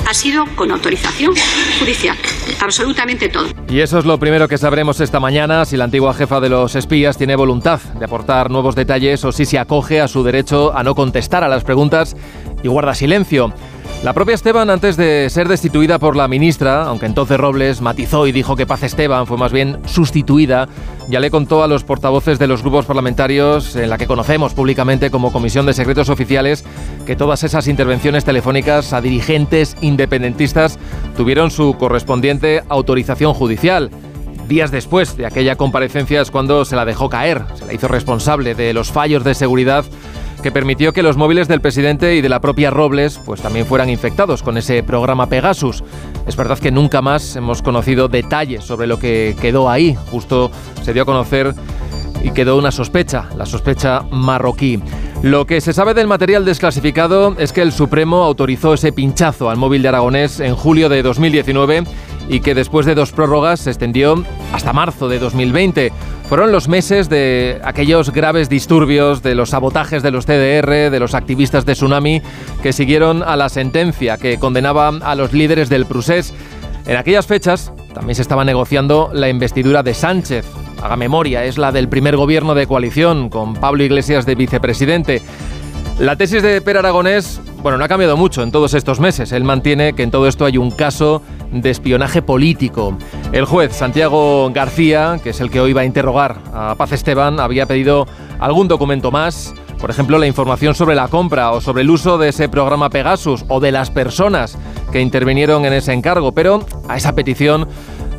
ha 0.07 0.13
sido 0.13 0.45
con 0.55 0.71
autorización 0.71 1.33
judicial. 1.79 2.17
Absolutamente 2.61 3.29
todo. 3.29 3.45
Y 3.69 3.79
eso 3.79 3.99
es 3.99 4.05
lo 4.05 4.19
primero 4.19 4.47
que 4.47 4.57
sabremos 4.57 4.99
esta 4.99 5.19
mañana, 5.19 5.65
si 5.65 5.77
la 5.77 5.85
antigua 5.85 6.13
jefa 6.13 6.39
de 6.39 6.49
los 6.49 6.75
espías 6.75 7.17
tiene 7.17 7.35
voluntad 7.35 7.79
de 7.81 8.05
aportar 8.05 8.49
nuevos 8.49 8.75
detalles 8.75 9.23
o 9.25 9.31
si 9.31 9.45
se 9.45 9.59
acoge 9.59 10.01
a 10.01 10.07
su 10.07 10.23
derecho 10.23 10.75
a 10.75 10.83
no 10.83 10.95
contestar 10.95 11.43
a 11.43 11.47
las 11.47 11.63
preguntas 11.63 12.15
y 12.63 12.67
guarda 12.67 12.95
silencio. 12.95 13.53
La 14.03 14.11
propia 14.11 14.35
Esteban, 14.35 14.69
antes 14.69 14.97
de 14.97 15.29
ser 15.29 15.47
destituida 15.47 15.97
por 15.97 16.17
la 16.17 16.27
ministra, 16.27 16.83
aunque 16.83 17.05
entonces 17.05 17.37
Robles 17.37 17.79
matizó 17.79 18.27
y 18.27 18.33
dijo 18.33 18.57
que 18.57 18.65
Paz 18.65 18.83
Esteban 18.83 19.27
fue 19.27 19.37
más 19.37 19.53
bien 19.53 19.79
sustituida, 19.85 20.67
ya 21.07 21.21
le 21.21 21.31
contó 21.31 21.63
a 21.63 21.69
los 21.69 21.85
portavoces 21.85 22.37
de 22.37 22.47
los 22.47 22.63
grupos 22.63 22.85
parlamentarios, 22.85 23.77
en 23.77 23.89
la 23.89 23.97
que 23.97 24.05
conocemos 24.05 24.53
públicamente 24.53 25.09
como 25.09 25.31
Comisión 25.31 25.65
de 25.65 25.73
Secretos 25.73 26.09
Oficiales, 26.09 26.65
que 27.05 27.15
todas 27.15 27.45
esas 27.45 27.69
intervenciones 27.69 28.25
telefónicas 28.25 28.91
a 28.91 28.99
dirigentes 28.99 29.77
independentistas 29.79 30.77
tuvieron 31.15 31.49
su 31.49 31.75
correspondiente 31.75 32.61
autorización 32.67 33.33
judicial. 33.33 33.89
Días 34.49 34.69
después 34.69 35.15
de 35.15 35.27
aquella 35.27 35.55
comparecencia 35.55 36.19
es 36.19 36.29
cuando 36.29 36.65
se 36.65 36.75
la 36.75 36.83
dejó 36.83 37.07
caer, 37.07 37.43
se 37.53 37.65
la 37.65 37.73
hizo 37.73 37.87
responsable 37.87 38.53
de 38.53 38.73
los 38.73 38.91
fallos 38.91 39.23
de 39.23 39.33
seguridad 39.33 39.85
que 40.43 40.51
permitió 40.51 40.91
que 40.91 41.01
los 41.01 41.15
móviles 41.15 41.47
del 41.47 41.61
presidente 41.61 42.15
y 42.15 42.21
de 42.21 42.27
la 42.27 42.41
propia 42.41 42.69
Robles 42.69 43.19
pues 43.25 43.41
también 43.41 43.65
fueran 43.65 43.89
infectados 43.89 44.43
con 44.43 44.57
ese 44.57 44.83
programa 44.83 45.27
Pegasus. 45.27 45.83
Es 46.27 46.35
verdad 46.35 46.59
que 46.59 46.69
nunca 46.69 47.01
más 47.01 47.37
hemos 47.37 47.61
conocido 47.61 48.09
detalles 48.09 48.65
sobre 48.65 48.85
lo 48.85 48.99
que 48.99 49.35
quedó 49.39 49.69
ahí. 49.69 49.97
Justo 50.11 50.51
se 50.83 50.93
dio 50.93 51.03
a 51.03 51.05
conocer 51.05 51.55
y 52.23 52.31
quedó 52.31 52.57
una 52.57 52.71
sospecha, 52.71 53.29
la 53.37 53.45
sospecha 53.45 54.01
marroquí. 54.11 54.81
Lo 55.21 55.47
que 55.47 55.61
se 55.61 55.71
sabe 55.71 55.93
del 55.93 56.07
material 56.07 56.43
desclasificado 56.43 57.35
es 57.39 57.53
que 57.53 57.61
el 57.61 57.71
Supremo 57.71 58.23
autorizó 58.23 58.73
ese 58.73 58.91
pinchazo 58.91 59.49
al 59.49 59.55
móvil 59.55 59.81
de 59.81 59.87
Aragonés 59.87 60.41
en 60.41 60.55
julio 60.55 60.89
de 60.89 61.03
2019 61.03 61.85
y 62.27 62.41
que 62.41 62.53
después 62.53 62.85
de 62.85 62.95
dos 62.95 63.13
prórrogas 63.13 63.61
se 63.61 63.69
extendió 63.69 64.23
hasta 64.51 64.73
marzo 64.73 65.07
de 65.07 65.19
2020. 65.19 65.91
Fueron 66.33 66.51
los 66.51 66.67
meses 66.67 67.09
de 67.09 67.61
aquellos 67.63 68.11
graves 68.11 68.49
disturbios, 68.49 69.21
de 69.21 69.35
los 69.35 69.51
sabotajes 69.51 70.01
de 70.01 70.09
los 70.09 70.25
CDR, 70.25 70.89
de 70.89 70.99
los 70.99 71.13
activistas 71.13 71.63
de 71.63 71.73
Tsunami, 71.73 72.23
que 72.63 72.73
siguieron 72.73 73.21
a 73.21 73.35
la 73.35 73.49
sentencia 73.49 74.17
que 74.17 74.39
condenaba 74.39 74.87
a 74.87 75.13
los 75.13 75.31
líderes 75.31 75.69
del 75.69 75.85
Prusés. 75.85 76.33
En 76.87 76.97
aquellas 76.97 77.27
fechas 77.27 77.71
también 77.93 78.15
se 78.15 78.23
estaba 78.23 78.43
negociando 78.43 79.11
la 79.13 79.29
investidura 79.29 79.83
de 79.83 79.93
Sánchez. 79.93 80.43
Haga 80.81 80.95
memoria, 80.95 81.45
es 81.45 81.59
la 81.59 81.71
del 81.71 81.87
primer 81.87 82.17
gobierno 82.17 82.55
de 82.55 82.65
coalición, 82.65 83.29
con 83.29 83.53
Pablo 83.53 83.83
Iglesias 83.83 84.25
de 84.25 84.33
vicepresidente. 84.33 85.21
La 85.99 86.15
tesis 86.15 86.41
de 86.41 86.61
Per 86.61 86.77
Aragonés, 86.79 87.41
bueno, 87.61 87.77
no 87.77 87.85
ha 87.85 87.87
cambiado 87.87 88.17
mucho 88.17 88.41
en 88.41 88.51
todos 88.51 88.73
estos 88.73 88.99
meses. 88.99 89.33
Él 89.33 89.43
mantiene 89.43 89.93
que 89.93 90.01
en 90.01 90.09
todo 90.09 90.27
esto 90.27 90.45
hay 90.45 90.57
un 90.57 90.71
caso 90.71 91.21
de 91.53 91.69
espionaje 91.69 92.21
político. 92.21 92.97
El 93.31 93.45
juez 93.45 93.75
Santiago 93.75 94.51
García, 94.51 95.19
que 95.23 95.29
es 95.29 95.39
el 95.39 95.49
que 95.49 95.61
hoy 95.61 95.73
va 95.73 95.81
a 95.81 95.85
interrogar 95.85 96.37
a 96.53 96.75
Paz 96.75 96.91
Esteban, 96.91 97.39
había 97.39 97.65
pedido 97.65 98.07
algún 98.39 98.67
documento 98.67 99.11
más, 99.11 99.53
por 99.79 99.89
ejemplo, 99.89 100.17
la 100.17 100.27
información 100.27 100.75
sobre 100.75 100.95
la 100.95 101.07
compra 101.07 101.51
o 101.51 101.61
sobre 101.61 101.81
el 101.81 101.89
uso 101.89 102.17
de 102.17 102.29
ese 102.29 102.49
programa 102.49 102.89
Pegasus 102.89 103.45
o 103.47 103.59
de 103.59 103.71
las 103.71 103.91
personas 103.91 104.57
que 104.91 105.01
intervinieron 105.01 105.65
en 105.65 105.73
ese 105.73 105.93
encargo, 105.93 106.31
pero 106.31 106.65
a 106.87 106.97
esa 106.97 107.13
petición 107.13 107.67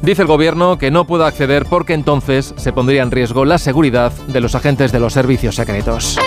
dice 0.03 0.23
el 0.23 0.29
gobierno 0.29 0.79
que 0.79 0.91
no 0.91 1.07
puede 1.07 1.25
acceder 1.25 1.65
porque 1.65 1.95
entonces 1.95 2.55
se 2.57 2.73
pondría 2.73 3.03
en 3.03 3.11
riesgo 3.11 3.45
la 3.45 3.59
seguridad 3.59 4.13
de 4.29 4.41
los 4.41 4.55
agentes 4.55 4.93
de 4.93 5.01
los 5.01 5.13
servicios 5.13 5.55
secretos. 5.55 6.19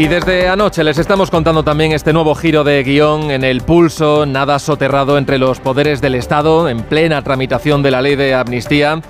Y 0.00 0.08
desde 0.08 0.48
anoche 0.48 0.82
les 0.82 0.96
estamos 0.96 1.30
contando 1.30 1.62
también 1.62 1.92
este 1.92 2.14
nuevo 2.14 2.34
giro 2.34 2.64
de 2.64 2.82
guion 2.82 3.30
en 3.30 3.44
el 3.44 3.60
pulso, 3.60 4.24
nada 4.24 4.58
soterrado 4.58 5.18
entre 5.18 5.36
los 5.36 5.60
poderes 5.60 6.00
del 6.00 6.14
Estado, 6.14 6.70
en 6.70 6.80
plena 6.84 7.20
tramitación 7.20 7.82
de 7.82 7.90
la 7.90 8.00
ley 8.00 8.16
de 8.16 8.32
amnistía. 8.32 9.02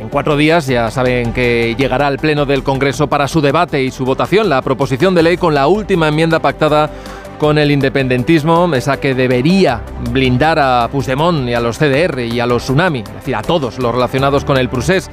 En 0.00 0.08
cuatro 0.08 0.36
días 0.36 0.66
ya 0.66 0.90
saben 0.90 1.32
que 1.32 1.76
llegará 1.78 2.08
al 2.08 2.18
Pleno 2.18 2.46
del 2.46 2.64
Congreso 2.64 3.06
para 3.06 3.28
su 3.28 3.40
debate 3.40 3.84
y 3.84 3.92
su 3.92 4.04
votación 4.04 4.48
la 4.48 4.60
proposición 4.60 5.14
de 5.14 5.22
ley 5.22 5.36
con 5.36 5.54
la 5.54 5.68
última 5.68 6.08
enmienda 6.08 6.40
pactada 6.40 6.90
con 7.38 7.56
el 7.56 7.70
independentismo, 7.70 8.74
esa 8.74 8.98
que 8.98 9.14
debería 9.14 9.82
blindar 10.10 10.58
a 10.58 10.88
Puigdemont 10.90 11.48
y 11.48 11.54
a 11.54 11.60
los 11.60 11.78
CDR 11.78 12.22
y 12.22 12.40
a 12.40 12.46
los 12.46 12.64
Tsunami, 12.64 13.04
es 13.06 13.14
decir, 13.14 13.36
a 13.36 13.42
todos 13.42 13.78
los 13.78 13.94
relacionados 13.94 14.44
con 14.44 14.56
el 14.56 14.68
Prusés. 14.68 15.08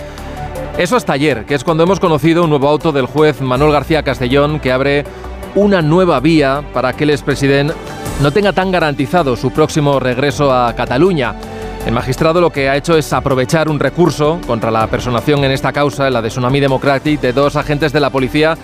Eso 0.78 0.96
hasta 0.96 1.14
ayer, 1.14 1.46
que 1.46 1.54
es 1.54 1.64
cuando 1.64 1.84
hemos 1.84 2.00
conocido 2.00 2.44
un 2.44 2.50
nuevo 2.50 2.68
auto 2.70 2.92
del 2.92 3.06
juez 3.06 3.42
Manuel 3.42 3.72
García 3.72 4.04
Castellón 4.04 4.60
que 4.60 4.72
abre 4.72 5.04
una 5.54 5.82
nueva 5.82 6.20
vía 6.20 6.64
para 6.74 6.94
que 6.94 7.04
el 7.04 7.10
expresidente 7.10 7.74
no 8.22 8.32
tenga 8.32 8.54
tan 8.54 8.72
garantizado 8.72 9.36
su 9.36 9.52
próximo 9.52 10.00
regreso 10.00 10.54
a 10.54 10.74
Cataluña. 10.74 11.36
El 11.86 11.94
magistrado 11.94 12.40
lo 12.40 12.52
que 12.52 12.70
ha 12.70 12.78
hecho 12.78 12.96
es 12.98 13.12
aprovechar 13.12 13.68
un 13.68 13.80
recurso 13.80 14.40
contra 14.48 14.72
la 14.72 14.88
personación 14.88 15.44
en 15.44 15.52
esta 15.52 15.74
causa, 15.74 16.10
la 16.10 16.22
de 16.22 16.30
Tsunami 16.30 16.60
Democratic, 16.60 17.20
de 17.20 17.34
dos 17.34 17.56
agentes 17.56 17.92
de 17.92 18.00
la 18.00 18.10
policía 18.10 18.58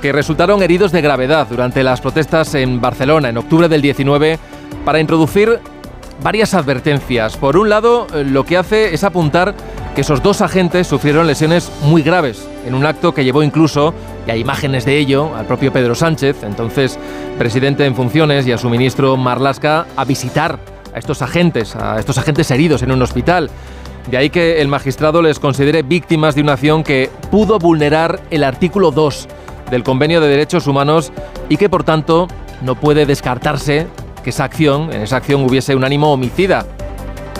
que 0.00 0.10
resultaron 0.10 0.62
heridos 0.62 0.90
de 0.90 1.00
gravedad 1.00 1.46
durante 1.48 1.84
las 1.84 2.00
protestas 2.00 2.54
en 2.54 2.80
Barcelona 2.80 3.28
en 3.28 3.36
octubre 3.36 3.68
del 3.68 3.82
19 3.82 4.38
para 4.84 5.00
introducir 5.00 5.60
varias 6.22 6.54
advertencias. 6.54 7.36
Por 7.36 7.56
un 7.56 7.68
lado, 7.68 8.08
lo 8.12 8.44
que 8.44 8.56
hace 8.56 8.94
es 8.94 9.04
apuntar 9.04 9.54
que 9.94 10.00
esos 10.00 10.22
dos 10.22 10.40
agentes 10.40 10.86
sufrieron 10.86 11.26
lesiones 11.26 11.70
muy 11.82 12.02
graves 12.02 12.48
en 12.66 12.74
un 12.74 12.86
acto 12.86 13.12
que 13.12 13.24
llevó 13.24 13.42
incluso, 13.42 13.92
y 14.26 14.30
hay 14.30 14.40
imágenes 14.40 14.84
de 14.84 14.98
ello, 14.98 15.34
al 15.36 15.46
propio 15.46 15.72
Pedro 15.72 15.94
Sánchez, 15.94 16.42
entonces 16.44 16.98
presidente 17.38 17.84
en 17.84 17.94
funciones, 17.94 18.46
y 18.46 18.52
a 18.52 18.58
su 18.58 18.70
ministro 18.70 19.16
Marlasca 19.16 19.86
a 19.96 20.04
visitar 20.04 20.58
a 20.94 20.98
estos 20.98 21.22
agentes, 21.22 21.76
a 21.76 21.98
estos 21.98 22.18
agentes 22.18 22.50
heridos 22.50 22.82
en 22.82 22.92
un 22.92 23.02
hospital. 23.02 23.50
De 24.10 24.16
ahí 24.16 24.30
que 24.30 24.60
el 24.60 24.68
magistrado 24.68 25.22
les 25.22 25.38
considere 25.38 25.82
víctimas 25.82 26.34
de 26.34 26.42
una 26.42 26.54
acción 26.54 26.82
que 26.82 27.10
pudo 27.30 27.58
vulnerar 27.58 28.20
el 28.30 28.44
artículo 28.44 28.90
2 28.90 29.28
del 29.70 29.82
Convenio 29.82 30.20
de 30.20 30.28
Derechos 30.28 30.66
Humanos 30.66 31.12
y 31.48 31.56
que 31.56 31.68
por 31.68 31.84
tanto 31.84 32.28
no 32.62 32.74
puede 32.74 33.06
descartarse 33.06 33.86
que 34.24 34.30
esa 34.30 34.44
acción, 34.44 34.92
en 34.92 35.02
esa 35.02 35.16
acción 35.16 35.44
hubiese 35.44 35.74
un 35.74 35.84
ánimo 35.84 36.12
homicida 36.12 36.66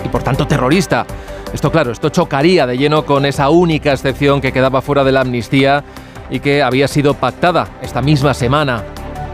y 0.05 0.07
por 0.09 0.23
tanto 0.23 0.47
terrorista. 0.47 1.05
Esto 1.53 1.71
claro, 1.71 1.91
esto 1.91 2.09
chocaría 2.09 2.65
de 2.65 2.77
lleno 2.77 3.05
con 3.05 3.25
esa 3.27 3.49
única 3.49 3.91
excepción 3.91 4.41
que 4.41 4.51
quedaba 4.51 4.81
fuera 4.81 5.03
de 5.03 5.11
la 5.11 5.21
amnistía 5.21 5.83
y 6.31 6.39
que 6.39 6.63
había 6.63 6.87
sido 6.87 7.13
pactada 7.13 7.67
esta 7.81 8.01
misma 8.01 8.33
semana 8.33 8.83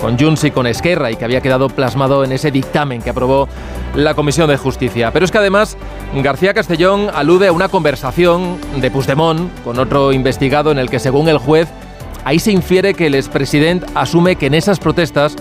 con 0.01 0.19
Junts 0.19 0.43
y 0.43 0.51
con 0.51 0.67
Esquerra 0.67 1.11
y 1.11 1.15
que 1.15 1.23
había 1.23 1.39
quedado 1.39 1.69
plasmado 1.69 2.23
en 2.25 2.33
ese 2.33 2.51
dictamen 2.51 3.01
que 3.01 3.09
aprobó 3.09 3.47
la 3.95 4.15
Comisión 4.15 4.49
de 4.49 4.57
Justicia. 4.57 5.11
Pero 5.11 5.23
es 5.23 5.31
que 5.31 5.37
además 5.37 5.77
García 6.13 6.53
Castellón 6.53 7.09
alude 7.13 7.47
a 7.47 7.53
una 7.53 7.69
conversación 7.69 8.57
de 8.77 8.91
Puigdemont 8.91 9.49
con 9.63 9.79
otro 9.79 10.11
investigado 10.11 10.71
en 10.71 10.79
el 10.79 10.89
que 10.89 10.99
según 10.99 11.29
el 11.29 11.37
juez 11.37 11.69
ahí 12.25 12.39
se 12.39 12.51
infiere 12.51 12.93
que 12.93 13.07
el 13.07 13.15
expresidente 13.15 13.85
asume 13.95 14.35
que 14.35 14.47
en 14.47 14.55
esas 14.55 14.79
protestas 14.79 15.35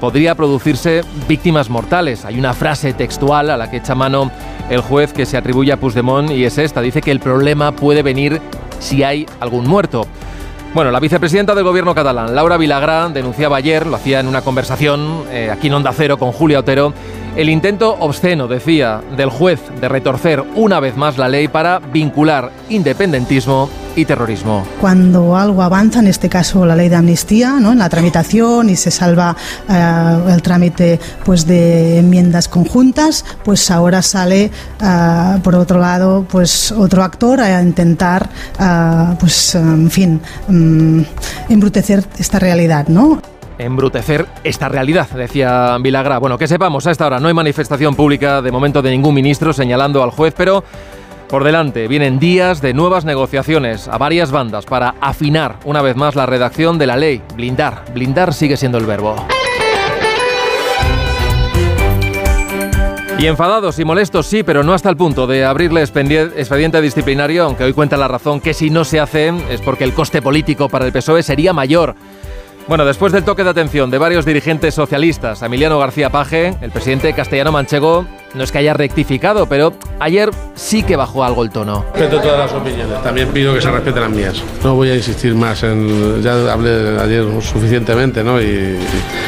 podría 0.00 0.34
producirse 0.34 1.02
víctimas 1.28 1.70
mortales. 1.70 2.24
Hay 2.24 2.38
una 2.38 2.54
frase 2.54 2.92
textual 2.92 3.50
a 3.50 3.56
la 3.56 3.70
que 3.70 3.78
echa 3.78 3.94
mano 3.94 4.30
el 4.70 4.80
juez 4.80 5.12
que 5.12 5.26
se 5.26 5.36
atribuye 5.36 5.72
a 5.72 5.76
Puigdemont 5.76 6.30
y 6.30 6.44
es 6.44 6.58
esta. 6.58 6.80
Dice 6.80 7.00
que 7.00 7.10
el 7.10 7.20
problema 7.20 7.72
puede 7.72 8.02
venir 8.02 8.40
si 8.78 9.02
hay 9.02 9.26
algún 9.40 9.66
muerto. 9.66 10.06
Bueno, 10.74 10.90
la 10.90 10.98
vicepresidenta 10.98 11.54
del 11.54 11.62
gobierno 11.62 11.94
catalán, 11.94 12.34
Laura 12.34 12.56
Vilagrá, 12.56 13.08
denunciaba 13.08 13.58
ayer, 13.58 13.86
lo 13.86 13.94
hacía 13.94 14.18
en 14.18 14.26
una 14.26 14.42
conversación 14.42 15.22
eh, 15.30 15.48
aquí 15.52 15.68
en 15.68 15.74
Onda 15.74 15.92
Cero 15.92 16.18
con 16.18 16.32
Julia 16.32 16.58
Otero, 16.58 16.92
el 17.36 17.48
intento 17.48 17.96
obsceno, 17.98 18.46
decía, 18.46 19.02
del 19.16 19.28
juez 19.28 19.60
de 19.80 19.88
retorcer 19.88 20.42
una 20.54 20.78
vez 20.78 20.96
más 20.96 21.18
la 21.18 21.28
ley 21.28 21.48
para 21.48 21.80
vincular 21.80 22.52
independentismo 22.68 23.68
y 23.96 24.04
terrorismo. 24.04 24.64
Cuando 24.80 25.36
algo 25.36 25.62
avanza, 25.62 26.00
en 26.00 26.06
este 26.06 26.28
caso 26.28 26.64
la 26.64 26.76
ley 26.76 26.88
de 26.88 26.96
amnistía, 26.96 27.58
¿no? 27.60 27.72
en 27.72 27.78
la 27.78 27.88
tramitación 27.88 28.70
y 28.70 28.76
se 28.76 28.90
salva 28.90 29.36
eh, 29.68 30.32
el 30.32 30.42
trámite 30.42 31.00
pues, 31.24 31.46
de 31.46 31.98
enmiendas 31.98 32.48
conjuntas, 32.48 33.24
pues 33.44 33.70
ahora 33.70 34.02
sale, 34.02 34.50
eh, 34.80 35.38
por 35.42 35.54
otro 35.56 35.80
lado, 35.80 36.26
pues 36.28 36.72
otro 36.72 37.02
actor 37.02 37.40
a 37.40 37.60
intentar, 37.62 38.28
eh, 38.60 39.16
pues, 39.18 39.54
en 39.54 39.90
fin, 39.90 40.20
mm, 40.48 41.00
embrutecer 41.48 42.04
esta 42.18 42.38
realidad, 42.38 42.88
¿no? 42.88 43.20
Embrutecer 43.58 44.26
esta 44.44 44.68
realidad, 44.68 45.08
decía 45.10 45.76
Vilagra. 45.80 46.18
Bueno, 46.18 46.38
que 46.38 46.48
sepamos, 46.48 46.86
a 46.86 46.90
esta 46.90 47.06
hora 47.06 47.20
no 47.20 47.28
hay 47.28 47.34
manifestación 47.34 47.94
pública 47.94 48.42
de 48.42 48.50
momento 48.50 48.82
de 48.82 48.90
ningún 48.90 49.14
ministro 49.14 49.52
señalando 49.52 50.02
al 50.02 50.10
juez, 50.10 50.34
pero 50.36 50.64
por 51.28 51.44
delante 51.44 51.88
vienen 51.88 52.18
días 52.18 52.60
de 52.60 52.74
nuevas 52.74 53.04
negociaciones 53.04 53.88
a 53.88 53.98
varias 53.98 54.30
bandas 54.30 54.66
para 54.66 54.94
afinar 55.00 55.56
una 55.64 55.82
vez 55.82 55.96
más 55.96 56.14
la 56.14 56.26
redacción 56.26 56.78
de 56.78 56.86
la 56.86 56.96
ley. 56.96 57.22
Blindar. 57.34 57.84
Blindar 57.92 58.34
sigue 58.34 58.56
siendo 58.56 58.78
el 58.78 58.86
verbo. 58.86 59.16
Y 63.16 63.26
enfadados 63.26 63.78
y 63.78 63.84
molestos 63.84 64.26
sí, 64.26 64.42
pero 64.42 64.64
no 64.64 64.74
hasta 64.74 64.90
el 64.90 64.96
punto 64.96 65.26
de 65.26 65.44
abrirle 65.44 65.82
expediente 65.82 66.82
disciplinario, 66.82 67.44
aunque 67.44 67.64
hoy 67.64 67.72
cuenta 67.72 67.96
la 67.96 68.08
razón 68.08 68.40
que 68.40 68.52
si 68.52 68.70
no 68.70 68.84
se 68.84 68.98
hace 69.00 69.32
es 69.48 69.60
porque 69.60 69.84
el 69.84 69.94
coste 69.94 70.20
político 70.20 70.68
para 70.68 70.84
el 70.84 70.92
PSOE 70.92 71.22
sería 71.22 71.52
mayor. 71.52 71.94
Bueno, 72.66 72.86
después 72.86 73.12
del 73.12 73.24
toque 73.24 73.44
de 73.44 73.50
atención 73.50 73.90
de 73.90 73.98
varios 73.98 74.24
dirigentes 74.24 74.74
socialistas, 74.74 75.42
Emiliano 75.42 75.78
García 75.78 76.08
Paje, 76.08 76.54
el 76.62 76.70
presidente 76.70 77.12
castellano 77.12 77.52
manchego, 77.52 78.06
no 78.32 78.42
es 78.42 78.50
que 78.50 78.56
haya 78.56 78.72
rectificado, 78.72 79.46
pero 79.46 79.74
ayer 80.00 80.30
sí 80.54 80.82
que 80.82 80.96
bajó 80.96 81.24
algo 81.24 81.42
el 81.42 81.50
tono. 81.50 81.84
Respeto 81.92 82.22
todas 82.22 82.38
las 82.38 82.52
opiniones, 82.54 83.02
también 83.02 83.28
pido 83.28 83.52
que 83.52 83.60
se 83.60 83.70
respeten 83.70 84.02
las 84.02 84.10
mías. 84.10 84.42
No 84.62 84.76
voy 84.76 84.88
a 84.88 84.96
insistir 84.96 85.34
más 85.34 85.62
en. 85.62 86.22
Ya 86.22 86.50
hablé 86.50 86.98
ayer 86.98 87.26
suficientemente, 87.42 88.24
¿no? 88.24 88.40
Y, 88.40 88.78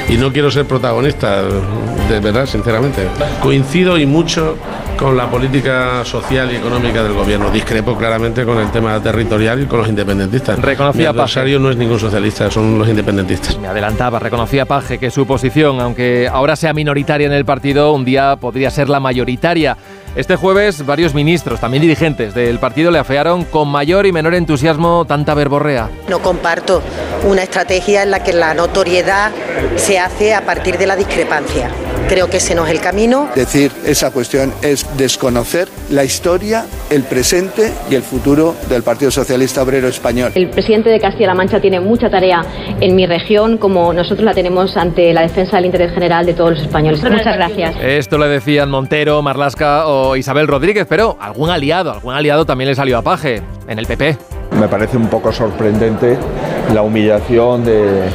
y 0.09 0.17
no 0.17 0.33
quiero 0.33 0.51
ser 0.51 0.65
protagonista, 0.65 1.43
de 1.43 2.21
verdad, 2.21 2.47
sinceramente. 2.47 3.07
Coincido 3.43 3.99
y 3.99 4.07
mucho 4.07 4.57
con 4.97 5.17
la 5.17 5.31
política 5.31 6.05
social 6.05 6.51
y 6.53 6.57
económica 6.57 7.03
del 7.03 7.13
gobierno. 7.13 7.51
Discrepo 7.51 7.97
claramente 7.97 8.45
con 8.45 8.59
el 8.59 8.71
tema 8.71 9.01
territorial 9.01 9.63
y 9.63 9.67
con 9.67 9.81
los 9.81 9.89
independentistas. 9.89 10.59
Reconocía 10.59 11.13
Mi 11.13 11.19
adversario 11.19 11.59
no 11.59 11.71
es 11.71 11.77
ningún 11.77 12.01
socialista, 12.01 12.51
son 12.51 12.79
los 12.79 12.89
independentistas. 12.89 13.59
Me 13.59 13.69
adelantaba, 13.69 14.19
reconocía 14.19 14.65
Paje 14.65 14.99
que 14.99 15.11
su 15.11 15.27
posición, 15.27 15.81
aunque 15.81 16.29
ahora 16.33 16.57
sea 16.57 16.73
minoritaria 16.73 17.27
en 17.27 17.33
el 17.33 17.45
partido, 17.45 17.93
un 17.93 18.05
día 18.05 18.37
podría 18.37 18.71
ser 18.71 18.89
la 18.89 19.01
mayoritaria. 19.01 19.77
Este 20.17 20.37
jueves, 20.37 20.87
varios 20.87 21.13
ministros, 21.13 21.61
también 21.61 21.83
dirigentes 21.83 22.33
del 22.35 22.59
partido, 22.59 22.91
le 22.91 22.99
afearon 22.99 23.45
con 23.45 23.69
mayor 23.69 24.07
y 24.07 24.13
menor 24.13 24.35
entusiasmo 24.35 25.05
tanta 25.05 25.35
verborrea. 25.35 25.91
No 26.09 26.21
comparto 26.21 26.83
una 27.25 27.43
estrategia 27.43 28.03
en 28.03 28.11
la 28.11 28.25
que 28.25 28.33
la 28.33 28.55
notoriedad 28.55 29.31
se 29.77 29.99
hace 29.99 30.35
a 30.35 30.47
partir 30.47 30.79
de 30.79 30.87
la 30.87 30.97
discrepancia. 30.97 31.71
Creo 32.09 32.31
que 32.31 32.37
ese 32.37 32.55
no 32.55 32.65
es 32.67 32.73
el 32.73 32.81
camino. 32.81 33.29
Decir 33.35 33.73
esa 33.85 34.11
cuestión 34.11 34.53
es 34.63 34.87
desconocer 34.97 35.69
la 35.91 36.05
historia, 36.05 36.67
el 36.91 37.03
presente 37.03 37.73
y 37.91 37.95
el 37.95 38.03
futuro 38.03 38.55
del 38.69 38.83
Partido 38.83 39.11
Socialista 39.11 39.63
Obrero 39.63 39.89
Español. 39.89 40.33
El 40.35 40.49
presidente 40.51 40.91
de 40.91 41.01
Castilla-La 41.01 41.35
Mancha 41.35 41.61
tiene 41.61 41.81
mucha 41.81 42.09
tarea 42.09 42.45
en 42.81 42.95
mi 42.95 43.07
región, 43.07 43.59
como 43.59 43.93
nosotros 43.93 44.25
la 44.25 44.35
tenemos 44.35 44.77
ante 44.77 45.13
la 45.13 45.23
defensa 45.23 45.57
del 45.57 45.67
interés 45.67 45.93
general 45.93 46.27
de 46.27 46.35
todos 46.35 46.51
los 46.53 46.63
españoles. 46.63 47.03
Muchas 47.03 47.37
gracias. 47.37 47.77
Esto 47.81 48.19
le 48.19 48.29
decían 48.29 48.71
Montero, 48.71 49.21
Marlasca 49.23 49.87
o 49.87 50.17
Isabel 50.17 50.47
Rodríguez, 50.47 50.87
pero 50.89 51.17
algún 51.21 51.51
aliado, 51.51 51.93
algún 51.93 52.15
aliado 52.15 52.47
también 52.47 52.69
le 52.69 52.75
salió 52.75 52.99
a 52.99 53.03
paje 53.03 53.43
en 53.69 53.79
el 53.79 53.87
PP. 53.87 54.17
Me 54.61 54.69
parece 54.69 54.97
un 54.97 55.09
poco 55.09 55.33
sorprendente 55.33 56.17
la 56.73 56.83
humillación 56.83 57.65
de, 57.65 58.09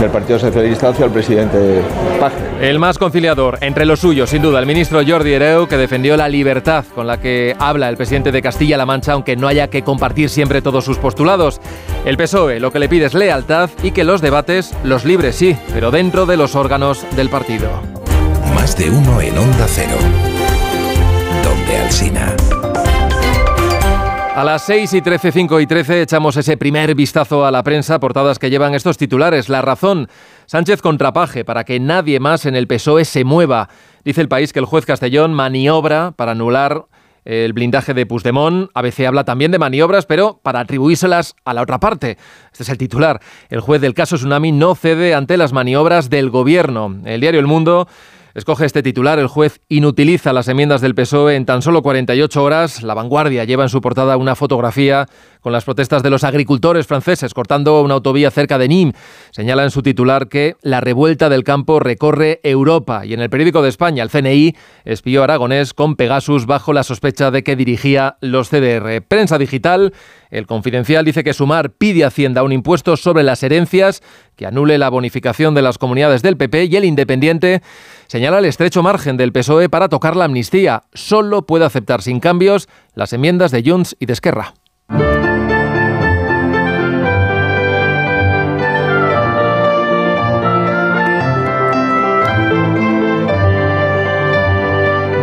del 0.00 0.10
Partido 0.10 0.38
Socialista 0.38 0.88
hacia 0.88 1.06
el 1.06 1.10
presidente 1.10 1.80
Paje. 2.20 2.45
El 2.60 2.78
más 2.78 2.96
conciliador 2.98 3.58
entre 3.60 3.84
los 3.84 4.00
suyos, 4.00 4.30
sin 4.30 4.40
duda, 4.40 4.58
el 4.58 4.66
ministro 4.66 5.02
Jordi 5.06 5.34
Hereu, 5.34 5.66
que 5.66 5.76
defendió 5.76 6.16
la 6.16 6.28
libertad 6.28 6.84
con 6.94 7.06
la 7.06 7.20
que 7.20 7.54
habla 7.58 7.88
el 7.88 7.98
presidente 7.98 8.32
de 8.32 8.40
Castilla-La 8.40 8.86
Mancha, 8.86 9.12
aunque 9.12 9.36
no 9.36 9.46
haya 9.46 9.68
que 9.68 9.82
compartir 9.82 10.30
siempre 10.30 10.62
todos 10.62 10.84
sus 10.84 10.96
postulados. 10.98 11.60
El 12.06 12.16
PSOE 12.16 12.58
lo 12.58 12.72
que 12.72 12.78
le 12.78 12.88
pide 12.88 13.06
es 13.06 13.14
lealtad 13.14 13.68
y 13.82 13.90
que 13.90 14.04
los 14.04 14.22
debates 14.22 14.74
los 14.84 15.04
libres 15.04 15.36
sí, 15.36 15.56
pero 15.74 15.90
dentro 15.90 16.24
de 16.24 16.38
los 16.38 16.54
órganos 16.54 17.04
del 17.14 17.28
partido. 17.28 17.68
Más 18.54 18.76
de 18.78 18.88
uno 18.90 19.20
en 19.20 19.36
Onda 19.36 19.66
Cero. 19.68 19.96
Donde 21.44 21.76
Alsina. 21.76 22.34
A 24.36 24.44
las 24.44 24.66
6 24.66 24.92
y 24.92 25.00
13, 25.00 25.32
5 25.32 25.60
y 25.60 25.66
13 25.66 26.02
echamos 26.02 26.36
ese 26.36 26.58
primer 26.58 26.94
vistazo 26.94 27.46
a 27.46 27.50
la 27.50 27.62
prensa, 27.62 27.98
portadas 27.98 28.38
que 28.38 28.50
llevan 28.50 28.74
estos 28.74 28.98
titulares. 28.98 29.48
La 29.48 29.62
razón, 29.62 30.10
Sánchez 30.44 30.82
contrapaje 30.82 31.42
para 31.42 31.64
que 31.64 31.80
nadie 31.80 32.20
más 32.20 32.44
en 32.44 32.54
el 32.54 32.66
PSOE 32.66 33.06
se 33.06 33.24
mueva. 33.24 33.70
Dice 34.04 34.20
el 34.20 34.28
país 34.28 34.52
que 34.52 34.58
el 34.58 34.66
juez 34.66 34.84
Castellón 34.84 35.32
maniobra 35.32 36.12
para 36.12 36.32
anular 36.32 36.84
el 37.24 37.54
blindaje 37.54 37.94
de 37.94 38.04
Puigdemont. 38.04 38.68
ABC 38.74 39.06
habla 39.06 39.24
también 39.24 39.52
de 39.52 39.58
maniobras, 39.58 40.04
pero 40.04 40.38
para 40.42 40.60
atribuírselas 40.60 41.34
a 41.46 41.54
la 41.54 41.62
otra 41.62 41.80
parte. 41.80 42.18
Este 42.52 42.62
es 42.62 42.68
el 42.68 42.76
titular. 42.76 43.22
El 43.48 43.60
juez 43.60 43.80
del 43.80 43.94
caso 43.94 44.16
Tsunami 44.16 44.52
no 44.52 44.74
cede 44.74 45.14
ante 45.14 45.38
las 45.38 45.54
maniobras 45.54 46.10
del 46.10 46.28
gobierno. 46.28 46.94
El 47.06 47.22
diario 47.22 47.40
El 47.40 47.46
Mundo 47.46 47.88
Escoge 48.36 48.66
este 48.66 48.82
titular, 48.82 49.18
el 49.18 49.28
juez 49.28 49.62
inutiliza 49.70 50.34
las 50.34 50.46
enmiendas 50.48 50.82
del 50.82 50.94
PSOE 50.94 51.36
en 51.36 51.46
tan 51.46 51.62
solo 51.62 51.80
48 51.80 52.44
horas. 52.44 52.82
La 52.82 52.92
vanguardia 52.92 53.44
lleva 53.44 53.62
en 53.62 53.70
su 53.70 53.80
portada 53.80 54.18
una 54.18 54.36
fotografía 54.36 55.06
con 55.40 55.52
las 55.52 55.64
protestas 55.64 56.02
de 56.02 56.10
los 56.10 56.22
agricultores 56.22 56.86
franceses 56.86 57.32
cortando 57.32 57.80
una 57.80 57.94
autovía 57.94 58.30
cerca 58.30 58.58
de 58.58 58.68
Nîmes. 58.68 58.94
Señala 59.30 59.62
en 59.64 59.70
su 59.70 59.80
titular 59.80 60.28
que 60.28 60.56
la 60.60 60.82
revuelta 60.82 61.30
del 61.30 61.44
campo 61.44 61.80
recorre 61.80 62.40
Europa 62.42 63.06
y 63.06 63.14
en 63.14 63.22
el 63.22 63.30
periódico 63.30 63.62
de 63.62 63.70
España 63.70 64.02
el 64.02 64.10
CNI 64.10 64.54
espió 64.84 65.22
aragonés 65.22 65.72
con 65.72 65.96
Pegasus 65.96 66.44
bajo 66.44 66.74
la 66.74 66.82
sospecha 66.82 67.30
de 67.30 67.42
que 67.42 67.56
dirigía 67.56 68.18
los 68.20 68.50
CDR. 68.50 69.00
Prensa 69.00 69.38
digital, 69.38 69.94
el 70.28 70.46
Confidencial 70.46 71.06
dice 71.06 71.24
que 71.24 71.32
Sumar 71.32 71.70
pide 71.70 72.04
a 72.04 72.08
Hacienda 72.08 72.42
un 72.42 72.52
impuesto 72.52 72.98
sobre 72.98 73.22
las 73.22 73.42
herencias 73.42 74.02
que 74.36 74.46
anule 74.46 74.78
la 74.78 74.90
bonificación 74.90 75.54
de 75.54 75.62
las 75.62 75.78
comunidades 75.78 76.22
del 76.22 76.36
PP 76.36 76.66
y 76.66 76.76
el 76.76 76.84
Independiente 76.84 77.62
señala 78.06 78.38
el 78.38 78.44
estrecho 78.44 78.82
margen 78.82 79.16
del 79.16 79.32
PSOE 79.32 79.68
para 79.68 79.88
tocar 79.88 80.14
la 80.14 80.26
amnistía. 80.26 80.84
Solo 80.92 81.46
puede 81.46 81.64
aceptar 81.64 82.02
sin 82.02 82.20
cambios 82.20 82.68
las 82.94 83.12
enmiendas 83.12 83.50
de 83.50 83.62
Junts 83.68 83.96
y 83.98 84.06
de 84.06 84.12
Esquerra. 84.12 84.54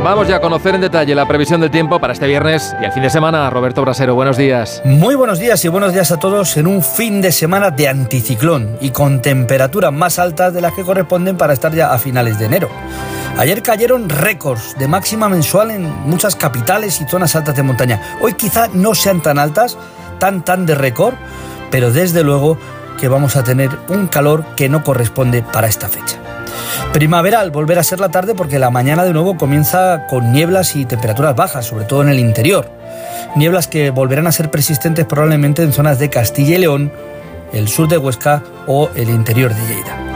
Vamos 0.04 0.28
ya 0.28 0.36
a 0.36 0.42
conocer 0.42 0.76
en 0.76 0.82
detalle 0.82 1.16
la 1.16 1.26
previsión 1.26 1.62
del 1.62 1.72
tiempo 1.72 1.98
para 1.98 2.12
este 2.12 2.28
viernes 2.28 2.76
y 2.82 2.84
el 2.84 2.92
fin 2.92 3.04
de 3.04 3.10
semana. 3.10 3.50
Roberto 3.50 3.82
Brasero, 3.82 4.16
buenos 4.16 4.36
días. 4.36 4.82
Muy 4.84 5.16
buenos 5.16 5.40
días 5.40 5.64
y 5.64 5.70
buenos 5.70 5.94
días 5.94 6.12
a 6.12 6.18
todos 6.18 6.58
en 6.58 6.68
un 6.68 6.84
fin 6.84 7.22
de 7.22 7.32
semana 7.32 7.72
de 7.72 7.88
anticiclón 7.88 8.78
y 8.82 8.90
con 8.90 9.22
temperaturas 9.22 9.94
más 9.94 10.20
altas 10.20 10.54
de 10.54 10.60
las 10.60 10.74
que 10.74 10.84
corresponden 10.84 11.38
para 11.38 11.54
estar 11.54 11.74
ya 11.74 11.94
a 11.94 11.98
finales 11.98 12.38
de 12.38 12.48
enero. 12.48 12.70
Ayer 13.38 13.64
cayeron 13.64 14.10
récords 14.10 14.76
de 14.78 14.90
máxima 14.90 15.30
mensual 15.30 15.72
en 15.72 15.84
muchas 16.02 16.36
capitales 16.36 17.00
y 17.00 17.08
zonas 17.08 17.38
altas 17.38 17.56
de 17.56 17.64
montaña. 17.64 18.02
Hoy 18.20 18.34
quizá 18.34 18.68
no 18.74 18.96
sean 18.96 19.22
tan 19.22 19.40
altas, 19.40 19.78
tan 20.20 20.44
tan 20.44 20.66
de 20.66 20.76
récord, 20.76 21.14
pero 21.72 21.92
desde 21.94 22.26
luego 22.26 22.58
que 23.00 23.08
vamos 23.08 23.38
a 23.38 23.44
tener 23.46 23.70
un 23.88 24.08
calor 24.08 24.44
que 24.58 24.68
no 24.68 24.84
corresponde 24.84 25.44
para 25.44 25.68
esta 25.68 25.88
fecha. 25.88 26.18
Primaveral 26.94 27.52
volverá 27.52 27.82
a 27.82 27.84
ser 27.84 28.00
la 28.00 28.10
tarde 28.10 28.36
porque 28.36 28.60
la 28.60 28.70
mañana 28.70 29.04
de 29.04 29.14
nuevo 29.14 29.38
comienza 29.38 30.06
con 30.08 30.32
nieblas 30.32 30.76
y 30.76 30.86
temperaturas 30.86 31.36
bajas, 31.36 31.66
sobre 31.66 31.86
todo 31.86 32.04
en 32.04 32.10
el 32.10 32.20
interior. 32.20 32.70
Nieblas 33.36 33.68
que 33.68 33.90
volverán 33.90 34.28
a 34.28 34.32
ser 34.32 34.52
persistentes 34.52 35.06
probablemente 35.06 35.64
en 35.64 35.74
zonas 35.74 35.98
de 35.98 36.10
Castilla 36.10 36.56
y 36.56 36.60
León, 36.60 36.92
el 37.52 37.68
sur 37.68 37.88
de 37.88 37.98
Huesca 37.98 38.44
o 38.68 38.90
el 38.96 39.10
interior 39.10 39.54
de 39.54 39.62
Lleida. 39.68 40.12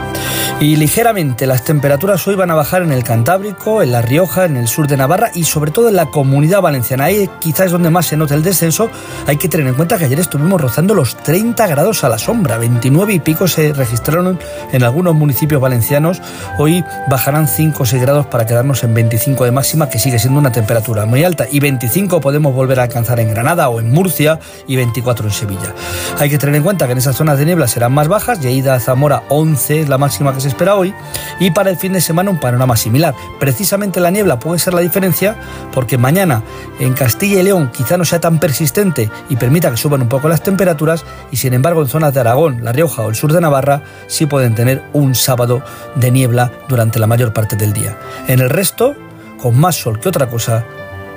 Y 0.60 0.74
ligeramente 0.74 1.46
las 1.46 1.62
temperaturas 1.62 2.26
hoy 2.26 2.34
van 2.34 2.50
a 2.50 2.56
bajar 2.56 2.82
en 2.82 2.90
el 2.90 3.04
Cantábrico, 3.04 3.80
en 3.80 3.92
La 3.92 4.02
Rioja, 4.02 4.44
en 4.44 4.56
el 4.56 4.66
sur 4.66 4.88
de 4.88 4.96
Navarra 4.96 5.30
y 5.32 5.44
sobre 5.44 5.70
todo 5.70 5.88
en 5.88 5.94
la 5.94 6.06
comunidad 6.06 6.60
valenciana. 6.60 7.04
Ahí 7.04 7.30
quizás 7.38 7.66
es 7.66 7.72
donde 7.72 7.90
más 7.90 8.06
se 8.06 8.16
nota 8.16 8.34
el 8.34 8.42
descenso. 8.42 8.90
Hay 9.28 9.36
que 9.36 9.48
tener 9.48 9.68
en 9.68 9.74
cuenta 9.74 9.98
que 9.98 10.06
ayer 10.06 10.18
estuvimos 10.18 10.60
rozando 10.60 10.94
los 10.94 11.16
30 11.16 11.64
grados 11.68 12.02
a 12.02 12.08
la 12.08 12.18
sombra. 12.18 12.58
29 12.58 13.12
y 13.12 13.20
pico 13.20 13.46
se 13.46 13.72
registraron 13.72 14.40
en 14.72 14.82
algunos 14.82 15.14
municipios 15.14 15.60
valencianos. 15.60 16.20
Hoy 16.58 16.84
bajarán 17.08 17.46
5 17.46 17.80
o 17.80 17.86
6 17.86 18.02
grados 18.02 18.26
para 18.26 18.44
quedarnos 18.44 18.82
en 18.82 18.94
25 18.94 19.44
de 19.44 19.52
máxima, 19.52 19.88
que 19.88 20.00
sigue 20.00 20.18
siendo 20.18 20.40
una 20.40 20.50
temperatura 20.50 21.06
muy 21.06 21.22
alta. 21.22 21.46
Y 21.48 21.60
25 21.60 22.20
podemos 22.20 22.52
volver 22.52 22.80
a 22.80 22.82
alcanzar 22.82 23.20
en 23.20 23.30
Granada 23.30 23.68
o 23.68 23.78
en 23.78 23.92
Murcia 23.92 24.40
y 24.66 24.74
24 24.74 25.24
en 25.24 25.32
Sevilla. 25.32 25.72
Hay 26.18 26.28
que 26.28 26.38
tener 26.38 26.56
en 26.56 26.64
cuenta 26.64 26.86
que 26.86 26.92
en 26.92 26.98
esas 26.98 27.14
zonas 27.14 27.38
de 27.38 27.44
niebla 27.44 27.68
serán 27.68 27.92
más 27.92 28.08
bajas. 28.08 28.40
Lleida, 28.40 28.80
Zamora 28.80 29.22
11 29.28 29.82
es 29.82 29.88
la 29.88 29.98
máxima 29.98 30.34
que 30.34 30.40
se 30.40 30.47
espera 30.48 30.74
hoy 30.74 30.94
y 31.40 31.50
para 31.50 31.70
el 31.70 31.76
fin 31.76 31.92
de 31.92 32.00
semana 32.00 32.30
un 32.30 32.40
panorama 32.40 32.76
similar. 32.76 33.14
Precisamente 33.38 34.00
la 34.00 34.10
niebla 34.10 34.38
puede 34.38 34.58
ser 34.58 34.74
la 34.74 34.80
diferencia 34.80 35.36
porque 35.72 35.98
mañana 35.98 36.42
en 36.78 36.94
Castilla 36.94 37.40
y 37.40 37.44
León 37.44 37.70
quizá 37.72 37.96
no 37.96 38.04
sea 38.04 38.20
tan 38.20 38.40
persistente 38.40 39.10
y 39.28 39.36
permita 39.36 39.70
que 39.70 39.76
suban 39.76 40.02
un 40.02 40.08
poco 40.08 40.28
las 40.28 40.42
temperaturas 40.42 41.04
y 41.30 41.36
sin 41.36 41.54
embargo 41.54 41.82
en 41.82 41.88
zonas 41.88 42.14
de 42.14 42.20
Aragón, 42.20 42.64
La 42.64 42.72
Rioja 42.72 43.02
o 43.02 43.08
el 43.08 43.14
sur 43.14 43.32
de 43.32 43.40
Navarra 43.40 43.82
sí 44.06 44.26
pueden 44.26 44.54
tener 44.54 44.82
un 44.92 45.14
sábado 45.14 45.62
de 45.94 46.10
niebla 46.10 46.50
durante 46.68 46.98
la 46.98 47.06
mayor 47.06 47.32
parte 47.32 47.56
del 47.56 47.72
día. 47.72 47.98
En 48.26 48.40
el 48.40 48.50
resto, 48.50 48.94
con 49.40 49.58
más 49.58 49.76
sol 49.76 50.00
que 50.00 50.08
otra 50.08 50.28
cosa, 50.28 50.64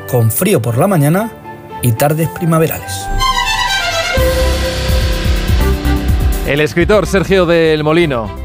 con 0.09 0.31
frío 0.31 0.61
por 0.61 0.77
la 0.77 0.87
mañana 0.87 1.31
y 1.81 1.93
tardes 1.93 2.29
primaverales. 2.29 2.91
El 6.47 6.59
escritor 6.59 7.07
Sergio 7.07 7.45
del 7.45 7.83
Molino 7.83 8.40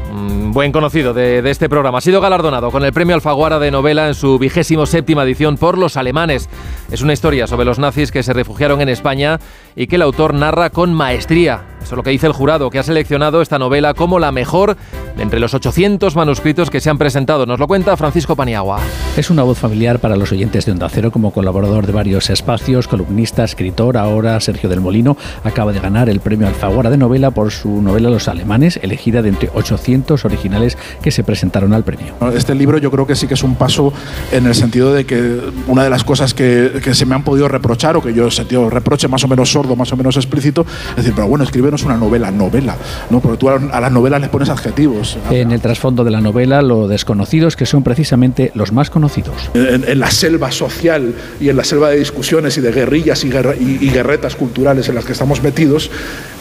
buen 0.53 0.71
conocido 0.71 1.13
de, 1.13 1.47
este 1.49 1.69
programa. 1.69 1.99
Ha 1.99 2.01
sido 2.01 2.21
galardonado 2.21 2.71
con 2.71 2.83
el 2.83 2.93
premio 2.93 3.15
Alfaguara 3.15 3.59
de 3.59 3.71
novela 3.71 4.07
en 4.07 4.15
su 4.15 4.39
vigésimo 4.39 4.85
séptima 4.85 5.23
edición 5.23 5.57
por 5.57 5.77
los 5.77 5.97
alemanes. 5.97 6.49
Es 6.91 7.01
una 7.01 7.13
historia 7.13 7.47
sobre 7.47 7.65
los 7.65 7.79
nazis 7.79 8.11
que 8.11 8.23
se 8.23 8.33
refugiaron 8.33 8.81
en 8.81 8.89
España 8.89 9.39
y 9.75 9.87
que 9.87 9.97
el 9.97 10.01
autor 10.01 10.33
narra 10.33 10.69
con 10.69 10.93
maestría. 10.93 11.76
Eso 11.81 11.95
es 11.95 11.97
lo 11.97 12.03
que 12.03 12.09
dice 12.09 12.27
el 12.27 12.33
jurado, 12.33 12.69
que 12.69 12.79
ha 12.79 12.83
seleccionado 12.83 13.41
esta 13.41 13.59
novela 13.59 13.93
como 13.93 14.19
la 14.19 14.31
mejor 14.31 14.77
de 15.15 15.23
entre 15.23 15.39
los 15.39 15.53
800 15.53 16.15
manuscritos 16.15 16.69
que 16.69 16.79
se 16.79 16.89
han 16.89 16.97
presentado. 16.97 17.45
Nos 17.45 17.59
lo 17.59 17.67
cuenta 17.67 17.95
Francisco 17.97 18.35
Paniagua. 18.35 18.79
Es 19.15 19.29
una 19.29 19.43
voz 19.43 19.57
familiar 19.57 19.99
para 19.99 20.15
los 20.15 20.31
oyentes 20.31 20.65
de 20.65 20.71
Onda 20.71 20.89
Cero 20.89 21.11
como 21.11 21.31
colaborador 21.31 21.87
de 21.87 21.93
varios 21.93 22.29
espacios, 22.29 22.87
columnista, 22.87 23.43
escritor. 23.43 23.97
Ahora 23.97 24.39
Sergio 24.39 24.69
del 24.69 24.81
Molino 24.81 25.17
acaba 25.43 25.71
de 25.71 25.79
ganar 25.79 26.09
el 26.09 26.19
premio 26.19 26.47
Alfaguara 26.47 26.89
de 26.89 26.97
novela 26.97 27.31
por 27.31 27.51
su 27.51 27.81
novela 27.81 28.09
Los 28.09 28.27
alemanes, 28.27 28.79
elegida 28.81 29.21
de 29.21 29.29
entre 29.29 29.49
800 29.53 30.23
originales 30.25 30.77
que 31.01 31.11
se 31.11 31.23
presentaron 31.23 31.73
al 31.73 31.83
premio. 31.83 32.13
Este 32.35 32.53
libro 32.53 32.77
yo 32.77 32.91
creo 32.91 33.07
que 33.07 33.15
sí 33.15 33.27
que 33.27 33.33
es 33.33 33.43
un 33.43 33.55
paso 33.55 33.93
en 34.31 34.45
el 34.45 34.55
sentido 34.55 34.93
de 34.93 35.05
que 35.05 35.39
una 35.67 35.83
de 35.83 35.89
las 35.89 36.03
cosas 36.03 36.33
que, 36.33 36.81
se 36.93 37.05
me 37.05 37.15
han 37.15 37.23
podido 37.23 37.47
reprochar 37.47 37.97
o 37.97 38.01
que 38.01 38.13
yo 38.13 38.27
he 38.27 38.31
sentido 38.31 38.69
reproche 38.69 39.07
más 39.07 39.23
o 39.23 39.27
menos 39.27 39.51
sordo, 39.51 39.75
más 39.75 39.91
o 39.91 39.97
menos 39.97 40.15
explícito, 40.15 40.65
es 40.91 40.97
decir, 40.97 41.13
pero 41.15 41.27
bueno, 41.27 41.43
escríbenos 41.77 41.83
una 41.83 41.97
novela, 41.97 42.31
novela, 42.31 42.75
¿no? 43.09 43.19
Porque 43.19 43.37
tú 43.37 43.49
a 43.49 43.79
las 43.79 43.91
novelas 43.91 44.21
les 44.21 44.29
pones 44.29 44.49
adjetivos. 44.49 45.17
En 45.29 45.51
el 45.51 45.61
trasfondo 45.61 46.03
de 46.03 46.11
la 46.11 46.21
novela, 46.21 46.61
lo 46.61 46.87
desconocido 46.87 47.47
es 47.47 47.55
que 47.55 47.65
son 47.65 47.83
precisamente 47.83 48.51
los 48.53 48.71
más 48.71 48.89
conocidos. 48.89 49.49
En, 49.53 49.99
la 49.99 50.11
selva 50.11 50.51
social 50.51 51.13
y 51.39 51.49
en 51.49 51.57
la 51.57 51.63
selva 51.63 51.89
de 51.89 51.97
discusiones 51.97 52.57
y 52.57 52.61
de 52.61 52.71
guerrillas 52.71 53.23
y, 53.23 53.27
y 53.29 53.89
guerretas 53.89 54.35
culturales 54.35 54.89
en 54.89 54.95
las 54.95 55.05
que 55.05 55.13
estamos 55.13 55.41
metidos, 55.41 55.89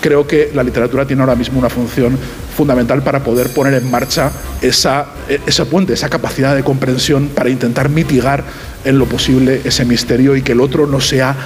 creo 0.00 0.26
que 0.26 0.50
la 0.54 0.62
literatura 0.62 1.06
tiene 1.06 1.22
ahora 1.22 1.34
mismo 1.34 1.58
una 1.58 1.70
función 1.70 2.18
fundamental 2.56 3.02
para 3.02 3.22
poder 3.22 3.50
poner 3.50 3.74
en 3.74 3.90
marcha 3.90 4.30
esa, 4.62 5.06
ese 5.46 5.64
puente, 5.66 5.92
esa 5.92 6.08
capacidad 6.08 6.54
de 6.54 6.62
comprensión 6.62 7.28
para 7.28 7.50
intentar 7.50 7.88
mitigar 7.88 8.44
en 8.84 8.98
lo 8.98 9.06
posible 9.06 9.60
ese 9.64 9.84
misterio 9.84 10.36
y 10.36 10.42
que 10.42 10.52
el 10.52 10.60
otro 10.60 10.86
no 10.86 11.00
sea 11.00 11.36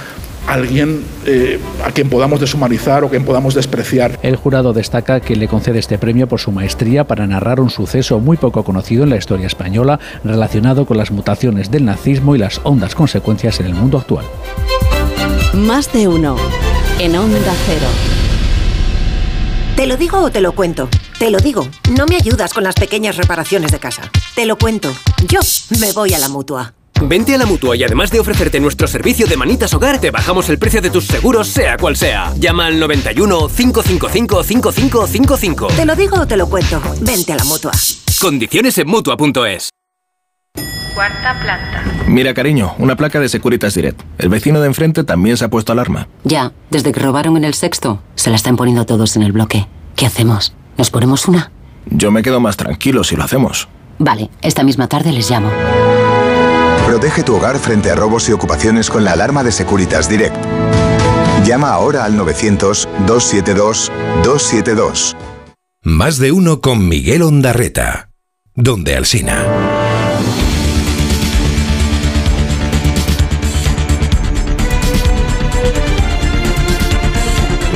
alguien 0.47 1.03
eh, 1.25 1.59
a 1.85 1.91
quien 1.91 2.09
podamos 2.09 2.39
deshumanizar 2.39 3.03
o 3.03 3.09
quien 3.09 3.25
podamos 3.25 3.53
despreciar. 3.53 4.19
El 4.21 4.35
jurado 4.35 4.73
destaca 4.73 5.19
que 5.19 5.35
le 5.35 5.47
concede 5.47 5.79
este 5.79 5.97
premio 5.97 6.27
por 6.27 6.39
su 6.39 6.51
maestría 6.51 7.05
para 7.05 7.27
narrar 7.27 7.59
un 7.59 7.69
suceso 7.69 8.19
muy 8.19 8.37
poco 8.37 8.63
conocido 8.63 9.03
en 9.03 9.09
la 9.09 9.17
historia 9.17 9.47
española 9.47 9.99
relacionado 10.23 10.85
con 10.85 10.97
las 10.97 11.11
mutaciones 11.11 11.71
del 11.71 11.85
nazismo 11.85 12.35
y 12.35 12.39
las 12.39 12.61
hondas 12.63 12.95
consecuencias 12.95 13.59
en 13.59 13.67
el 13.67 13.73
mundo 13.73 13.97
actual. 13.97 14.25
Más 15.53 15.91
de 15.93 16.07
uno 16.07 16.35
en 16.99 17.15
Onda 17.15 17.53
Cero. 17.65 17.87
¿Te 19.75 19.87
lo 19.87 19.97
digo 19.97 20.19
o 20.19 20.29
te 20.29 20.41
lo 20.41 20.53
cuento? 20.53 20.89
Te 21.17 21.31
lo 21.31 21.39
digo, 21.39 21.67
no 21.97 22.05
me 22.05 22.15
ayudas 22.15 22.53
con 22.53 22.63
las 22.63 22.75
pequeñas 22.75 23.17
reparaciones 23.17 23.71
de 23.71 23.79
casa. 23.79 24.03
Te 24.35 24.45
lo 24.45 24.57
cuento, 24.57 24.91
yo 25.27 25.39
me 25.79 25.91
voy 25.93 26.13
a 26.13 26.19
la 26.19 26.29
mutua. 26.29 26.73
Vente 27.01 27.33
a 27.33 27.37
la 27.37 27.45
mutua 27.45 27.75
y 27.75 27.83
además 27.83 28.11
de 28.11 28.19
ofrecerte 28.19 28.59
nuestro 28.59 28.87
servicio 28.87 29.25
de 29.27 29.35
manitas 29.37 29.73
hogar, 29.73 29.99
te 29.99 30.11
bajamos 30.11 30.49
el 30.49 30.59
precio 30.59 30.81
de 30.81 30.89
tus 30.89 31.07
seguros, 31.07 31.47
sea 31.47 31.77
cual 31.77 31.95
sea. 31.95 32.33
Llama 32.37 32.67
al 32.67 32.79
91 32.79 33.47
555 33.47 34.43
5555. 34.43 35.67
Te 35.67 35.85
lo 35.85 35.95
digo 35.95 36.17
o 36.19 36.27
te 36.27 36.37
lo 36.37 36.47
cuento. 36.47 36.81
Vente 37.01 37.33
a 37.33 37.37
la 37.37 37.43
mutua. 37.43 37.71
Condiciones 38.19 38.77
en 38.77 38.87
mutua.es. 38.87 39.69
Cuarta 40.93 41.39
planta. 41.41 41.83
Mira, 42.07 42.33
cariño, 42.33 42.75
una 42.77 42.95
placa 42.95 43.19
de 43.19 43.29
Securitas 43.29 43.73
Direct. 43.73 44.01
El 44.17 44.29
vecino 44.29 44.59
de 44.59 44.67
enfrente 44.67 45.03
también 45.03 45.37
se 45.37 45.45
ha 45.45 45.49
puesto 45.49 45.71
alarma. 45.71 46.07
Ya, 46.23 46.51
desde 46.69 46.91
que 46.91 46.99
robaron 46.99 47.37
en 47.37 47.45
el 47.45 47.53
sexto, 47.53 48.01
se 48.15 48.29
la 48.29 48.35
están 48.35 48.57
poniendo 48.57 48.85
todos 48.85 49.15
en 49.15 49.23
el 49.23 49.31
bloque. 49.31 49.67
¿Qué 49.95 50.05
hacemos? 50.05 50.53
¿Nos 50.77 50.91
ponemos 50.91 51.27
una? 51.27 51.51
Yo 51.85 52.11
me 52.11 52.21
quedo 52.21 52.39
más 52.39 52.57
tranquilo 52.57 53.03
si 53.03 53.15
lo 53.15 53.23
hacemos. 53.23 53.69
Vale, 53.99 54.29
esta 54.41 54.63
misma 54.63 54.87
tarde 54.87 55.11
les 55.11 55.29
llamo. 55.29 55.49
Protege 56.91 57.23
tu 57.23 57.37
hogar 57.37 57.57
frente 57.57 57.89
a 57.89 57.95
robos 57.95 58.27
y 58.27 58.33
ocupaciones 58.33 58.89
con 58.89 59.05
la 59.05 59.13
alarma 59.13 59.45
de 59.45 59.53
Securitas 59.53 60.09
Direct. 60.09 60.35
Llama 61.45 61.69
ahora 61.69 62.03
al 62.03 62.19
900-272-272. 62.19 65.15
Más 65.83 66.17
de 66.17 66.33
uno 66.33 66.59
con 66.59 66.89
Miguel 66.89 67.21
Ondarreta. 67.21 68.09
Donde 68.55 68.97
Alsina. 68.97 69.70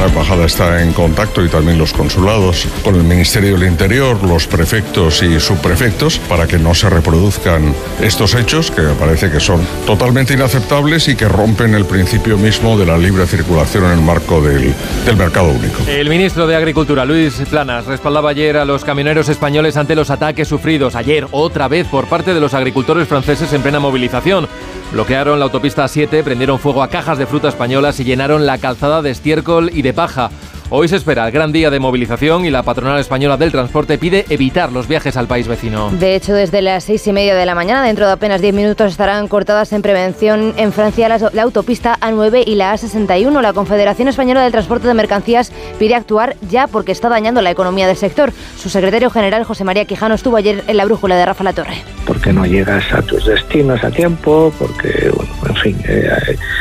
La 0.06 0.12
embajada 0.12 0.46
está 0.46 0.84
en 0.84 0.94
contacto 0.94 1.44
y 1.44 1.50
también 1.50 1.80
los 1.80 1.92
consulados 1.92 2.68
con 2.84 2.94
el 2.94 3.04
Ministerio 3.04 3.58
del 3.58 3.68
Interior, 3.68 4.24
los 4.24 4.46
prefectos 4.46 5.24
y 5.24 5.40
subprefectos 5.40 6.20
para 6.20 6.46
que 6.46 6.60
no 6.60 6.76
se 6.76 6.92
reproduzcan 6.92 7.74
estos 8.00 8.36
hechos 8.36 8.70
que 8.70 8.84
me 8.84 8.94
parece 8.94 9.32
que 9.32 9.40
son 9.40 9.66
totalmente 9.88 10.36
inaceptables 10.36 11.08
y 11.08 11.16
que 11.16 11.28
rompen 11.28 11.74
el 11.74 11.86
principio 11.86 12.38
mismo 12.38 12.78
de 12.78 12.86
la 12.86 13.00
libre 13.00 13.26
circulación 13.26 13.86
en 13.86 13.94
el 13.94 14.02
marco 14.02 14.42
del, 14.42 14.76
del 15.08 15.18
mercado 15.18 15.48
único. 15.48 15.82
El 15.88 16.08
ministro 16.08 16.46
de 16.46 16.56
Agricultura, 16.56 17.04
Luis 17.04 17.42
Planas, 17.50 17.88
respaldaba 17.88 18.30
ayer 18.30 18.58
a 18.58 18.66
los 18.66 18.86
camioneros 18.86 19.28
españoles 19.28 19.76
ante 19.76 19.96
los 19.96 20.12
ataques 20.12 20.48
sufridos 20.48 20.94
ayer 20.94 21.26
otra 21.32 21.68
vez 21.68 21.88
por 21.88 22.06
parte 22.06 22.36
de 22.36 22.40
los 22.40 22.54
agricultores 22.54 23.08
franceses 23.08 23.52
en 23.54 23.64
plena 23.64 23.80
movilización. 23.80 24.48
Bloquearon 24.92 25.40
la 25.40 25.46
autopista 25.46 25.88
7, 25.88 26.24
prendieron 26.24 26.60
fuego 26.60 26.84
a 26.84 26.90
cajas 26.90 27.18
de 27.18 27.26
fruta 27.26 27.50
españolas 27.50 28.00
y 28.00 28.04
llenaron 28.04 28.46
la 28.46 28.60
calzada 28.60 29.02
de 29.02 29.10
estiércol 29.10 29.72
y 29.74 29.82
de 29.82 29.95
paja. 29.96 30.30
Hoy 30.72 30.88
se 30.88 30.96
espera 30.96 31.28
el 31.28 31.32
gran 31.32 31.52
día 31.52 31.70
de 31.70 31.80
movilización 31.80 32.44
y 32.44 32.50
la 32.50 32.64
patronal 32.64 33.00
española 33.00 33.38
del 33.38 33.52
transporte 33.52 34.00
pide 34.00 34.26
evitar 34.30 34.72
los 34.72 34.88
viajes 34.88 35.16
al 35.16 35.28
país 35.28 35.48
vecino. 35.48 35.92
De 35.92 36.16
hecho, 36.16 36.34
desde 36.34 36.64
las 36.64 36.86
seis 36.86 37.06
y 37.06 37.14
media 37.14 37.36
de 37.36 37.46
la 37.46 37.54
mañana, 37.54 37.84
dentro 37.84 38.08
de 38.08 38.14
apenas 38.14 38.42
10 38.42 38.56
minutos, 38.56 38.92
estarán 38.92 39.28
cortadas 39.28 39.72
en 39.74 39.84
prevención 39.84 40.56
en 40.58 40.74
Francia 40.74 41.08
la, 41.08 41.44
autopista 41.44 42.00
A9 42.02 42.44
y 42.48 42.56
la 42.56 42.74
A61. 42.74 43.42
La 43.42 43.54
Confederación 43.54 44.08
Española 44.08 44.42
del 44.42 44.52
Transporte 44.52 44.88
de 44.88 44.96
Mercancías 44.96 45.52
pide 45.78 45.94
actuar 45.94 46.36
ya 46.50 46.66
porque 46.66 46.92
está 46.92 47.10
dañando 47.10 47.44
la 47.44 47.52
economía 47.52 47.86
del 47.86 47.96
sector. 47.96 48.34
Su 48.58 48.70
secretario 48.70 49.12
general, 49.12 49.44
José 49.44 49.66
María 49.66 49.86
Quijano, 49.86 50.16
estuvo 50.16 50.36
ayer 50.36 50.64
en 50.66 50.78
la 50.78 50.86
brújula 50.86 51.16
de 51.16 51.28
Rafa 51.28 51.44
La 51.44 51.54
Torre. 51.54 51.76
Porque 52.08 52.34
no 52.34 52.44
llegas 52.44 52.92
a 52.92 53.04
tus 53.04 53.24
destinos 53.28 53.84
a 53.84 53.92
tiempo, 53.92 54.52
porque, 54.58 55.12
bueno, 55.16 55.36
en 55.48 55.56
fin, 55.58 55.78
eh, 55.88 56.10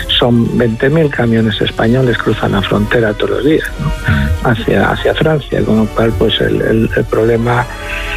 son 0.08 0.46
20.000 0.58 1.08
camiones 1.08 1.58
españoles 1.62 2.18
cruzan 2.18 2.52
la 2.52 2.60
frontera 2.60 3.14
todos 3.14 3.30
los 3.30 3.44
días 3.44 3.64
hacia, 4.44 4.90
hacia 4.90 5.14
Francia, 5.14 5.62
con 5.64 5.78
lo 5.78 5.86
cual 5.86 6.12
pues 6.18 6.40
el, 6.40 6.88
el 6.94 7.04
problema 7.04 7.66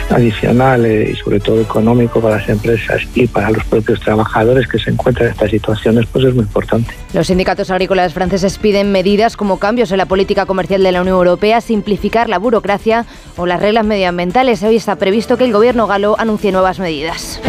adicional 0.10 0.86
eh, 0.86 1.12
y 1.12 1.16
sobre 1.16 1.40
todo 1.40 1.62
económico 1.62 2.22
para 2.22 2.38
las 2.38 2.50
empresas 2.50 3.02
y 3.14 3.28
para 3.28 3.52
los 3.52 3.64
propios 3.66 4.00
trabajadores 4.00 4.68
que 4.68 4.80
se 4.80 4.92
encuentran 4.92 5.28
en 5.28 5.34
estas 5.34 5.52
situaciones 5.52 6.06
pues 6.12 6.26
es 6.26 6.34
muy 6.34 6.44
importante. 6.44 6.94
Los 7.14 7.28
sindicatos 7.28 7.72
agrícolas 7.72 8.14
franceses 8.14 8.58
piden 8.58 8.92
medidas 8.92 9.38
como 9.38 9.60
cambios 9.60 9.92
en 9.92 9.98
la 9.98 10.06
política 10.06 10.46
comercial 10.46 10.84
de 10.84 10.92
la 10.92 11.02
Unión 11.02 11.18
Europea, 11.18 11.62
simplificar 11.62 12.30
la 12.30 12.38
burocracia 12.38 13.06
o 13.36 13.46
las 13.46 13.60
reglas 13.60 13.86
medioambientales. 13.86 14.64
Hoy 14.64 14.78
está 14.78 14.96
previsto 14.96 15.38
que 15.38 15.46
el 15.46 15.54
gobierno 15.54 15.88
galo 15.88 16.16
anuncie 16.20 16.52
nuevas 16.52 16.80
medidas. 16.80 17.42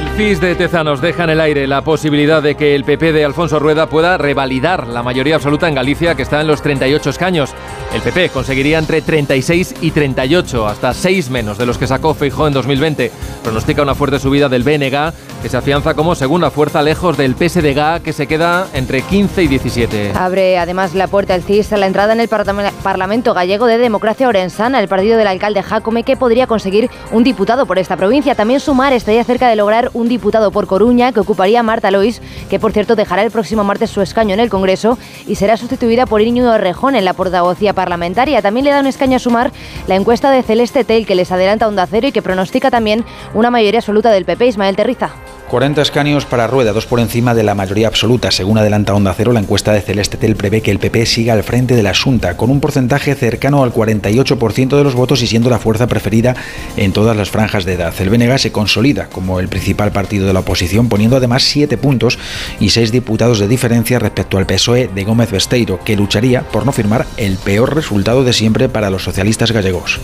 El 0.00 0.08
FIS 0.12 0.40
de 0.40 0.54
Tezanos 0.54 1.02
deja 1.02 1.24
en 1.24 1.30
el 1.30 1.40
aire 1.42 1.66
la 1.66 1.84
posibilidad 1.84 2.42
de 2.42 2.54
que 2.54 2.74
el 2.74 2.84
PP 2.84 3.12
de 3.12 3.22
Alfonso 3.22 3.58
Rueda 3.58 3.86
pueda 3.86 4.16
revalidar 4.16 4.86
la 4.86 5.02
mayoría 5.02 5.34
absoluta 5.34 5.68
en 5.68 5.74
Galicia, 5.74 6.14
que 6.14 6.22
está 6.22 6.40
en 6.40 6.46
los 6.46 6.62
38 6.62 7.10
escaños. 7.10 7.50
El 7.92 8.00
PP 8.00 8.30
conseguiría 8.30 8.78
entre 8.78 9.02
36 9.02 9.74
y 9.82 9.90
38, 9.90 10.66
hasta 10.66 10.94
6 10.94 11.28
menos 11.28 11.58
de 11.58 11.66
los 11.66 11.76
que 11.76 11.86
sacó 11.86 12.14
Feijó 12.14 12.46
en 12.46 12.54
2020. 12.54 13.12
Pronostica 13.42 13.82
una 13.82 13.94
fuerte 13.94 14.18
subida 14.18 14.48
del 14.48 14.62
BNG, 14.62 15.12
que 15.42 15.48
se 15.48 15.56
afianza 15.56 15.94
como 15.94 16.14
segunda 16.14 16.50
fuerza 16.50 16.82
lejos 16.82 17.16
del 17.16 17.34
PSDG, 17.34 18.02
que 18.02 18.12
se 18.12 18.26
queda 18.26 18.66
entre 18.74 19.02
15 19.02 19.42
y 19.42 19.48
17. 19.48 20.12
Abre 20.14 20.58
además 20.58 20.94
la 20.94 21.06
puerta 21.06 21.34
el 21.34 21.42
CIS 21.42 21.72
a 21.72 21.76
la 21.76 21.86
entrada 21.86 22.12
en 22.12 22.20
el 22.20 22.28
Parlamento 22.28 23.32
Gallego 23.32 23.66
de 23.66 23.78
Democracia 23.78 24.28
Orensana, 24.28 24.80
el 24.80 24.88
partido 24.88 25.16
del 25.16 25.26
alcalde 25.26 25.62
Jacome, 25.62 26.02
que 26.02 26.16
podría 26.16 26.46
conseguir 26.46 26.90
un 27.10 27.24
diputado 27.24 27.66
por 27.66 27.78
esta 27.78 27.96
provincia. 27.96 28.34
También 28.34 28.60
Sumar 28.60 28.92
estaría 28.92 29.24
cerca 29.24 29.48
de 29.48 29.56
lograr 29.56 29.90
un 29.94 30.08
diputado 30.08 30.50
por 30.50 30.66
Coruña 30.66 31.12
que 31.12 31.20
ocuparía 31.20 31.62
Marta 31.62 31.90
Lois, 31.90 32.20
que 32.50 32.58
por 32.58 32.72
cierto 32.72 32.96
dejará 32.96 33.22
el 33.22 33.30
próximo 33.30 33.64
martes 33.64 33.90
su 33.90 34.02
escaño 34.02 34.34
en 34.34 34.40
el 34.40 34.50
Congreso 34.50 34.98
y 35.26 35.36
será 35.36 35.56
sustituida 35.56 36.06
por 36.06 36.20
Íñigo 36.20 36.56
Rejón 36.58 36.96
en 36.96 37.04
la 37.04 37.14
portavocía 37.14 37.72
parlamentaria. 37.72 38.42
También 38.42 38.64
le 38.64 38.72
da 38.72 38.80
un 38.80 38.86
escaño 38.86 39.16
a 39.16 39.20
sumar 39.20 39.52
la 39.86 39.96
encuesta 39.96 40.30
de 40.30 40.42
Celeste 40.42 40.84
Tel 40.84 41.06
que 41.06 41.14
les 41.14 41.32
adelanta 41.32 41.66
Onda 41.66 41.86
Cero 41.86 42.08
y 42.08 42.12
que 42.12 42.22
pronostica 42.22 42.70
también 42.70 43.04
una 43.34 43.50
mayoría 43.50 43.80
absoluta 43.80 44.10
del 44.10 44.24
PP. 44.24 44.46
Ismael 44.46 44.76
Terriza. 44.76 45.10
40 45.50 45.82
escaños 45.82 46.26
para 46.26 46.46
Rueda, 46.46 46.72
dos 46.72 46.86
por 46.86 47.00
encima 47.00 47.34
de 47.34 47.42
la 47.42 47.56
mayoría 47.56 47.88
absoluta. 47.88 48.30
Según 48.30 48.58
adelanta 48.58 48.94
Onda 48.94 49.12
Cero, 49.16 49.32
la 49.32 49.40
encuesta 49.40 49.72
de 49.72 49.80
Celeste 49.80 50.16
Tel 50.16 50.36
prevé 50.36 50.60
que 50.60 50.70
el 50.70 50.78
PP 50.78 51.04
siga 51.06 51.32
al 51.32 51.42
frente 51.42 51.74
de 51.74 51.82
la 51.82 51.92
Junta, 51.92 52.36
con 52.36 52.50
un 52.50 52.60
porcentaje 52.60 53.16
cercano 53.16 53.64
al 53.64 53.74
48% 53.74 54.76
de 54.76 54.84
los 54.84 54.94
votos 54.94 55.22
y 55.22 55.26
siendo 55.26 55.50
la 55.50 55.58
fuerza 55.58 55.88
preferida 55.88 56.36
en 56.76 56.92
todas 56.92 57.16
las 57.16 57.30
franjas 57.30 57.64
de 57.64 57.72
edad. 57.72 57.92
El 57.98 58.10
BNG 58.10 58.38
se 58.38 58.52
consolida 58.52 59.08
como 59.08 59.40
el 59.40 59.48
principal 59.48 59.90
partido 59.90 60.24
de 60.24 60.32
la 60.32 60.40
oposición, 60.40 60.88
poniendo 60.88 61.16
además 61.16 61.42
siete 61.42 61.76
puntos 61.76 62.20
y 62.60 62.70
seis 62.70 62.92
diputados 62.92 63.40
de 63.40 63.48
diferencia 63.48 63.98
respecto 63.98 64.38
al 64.38 64.46
PSOE 64.46 64.86
de 64.86 65.02
Gómez 65.02 65.32
Besteiro, 65.32 65.80
que 65.84 65.96
lucharía 65.96 66.42
por 66.42 66.64
no 66.64 66.70
firmar 66.70 67.06
el 67.16 67.38
peor 67.38 67.74
resultado 67.74 68.22
de 68.22 68.32
siempre 68.32 68.68
para 68.68 68.88
los 68.88 69.02
socialistas 69.02 69.50
gallegos. 69.50 69.98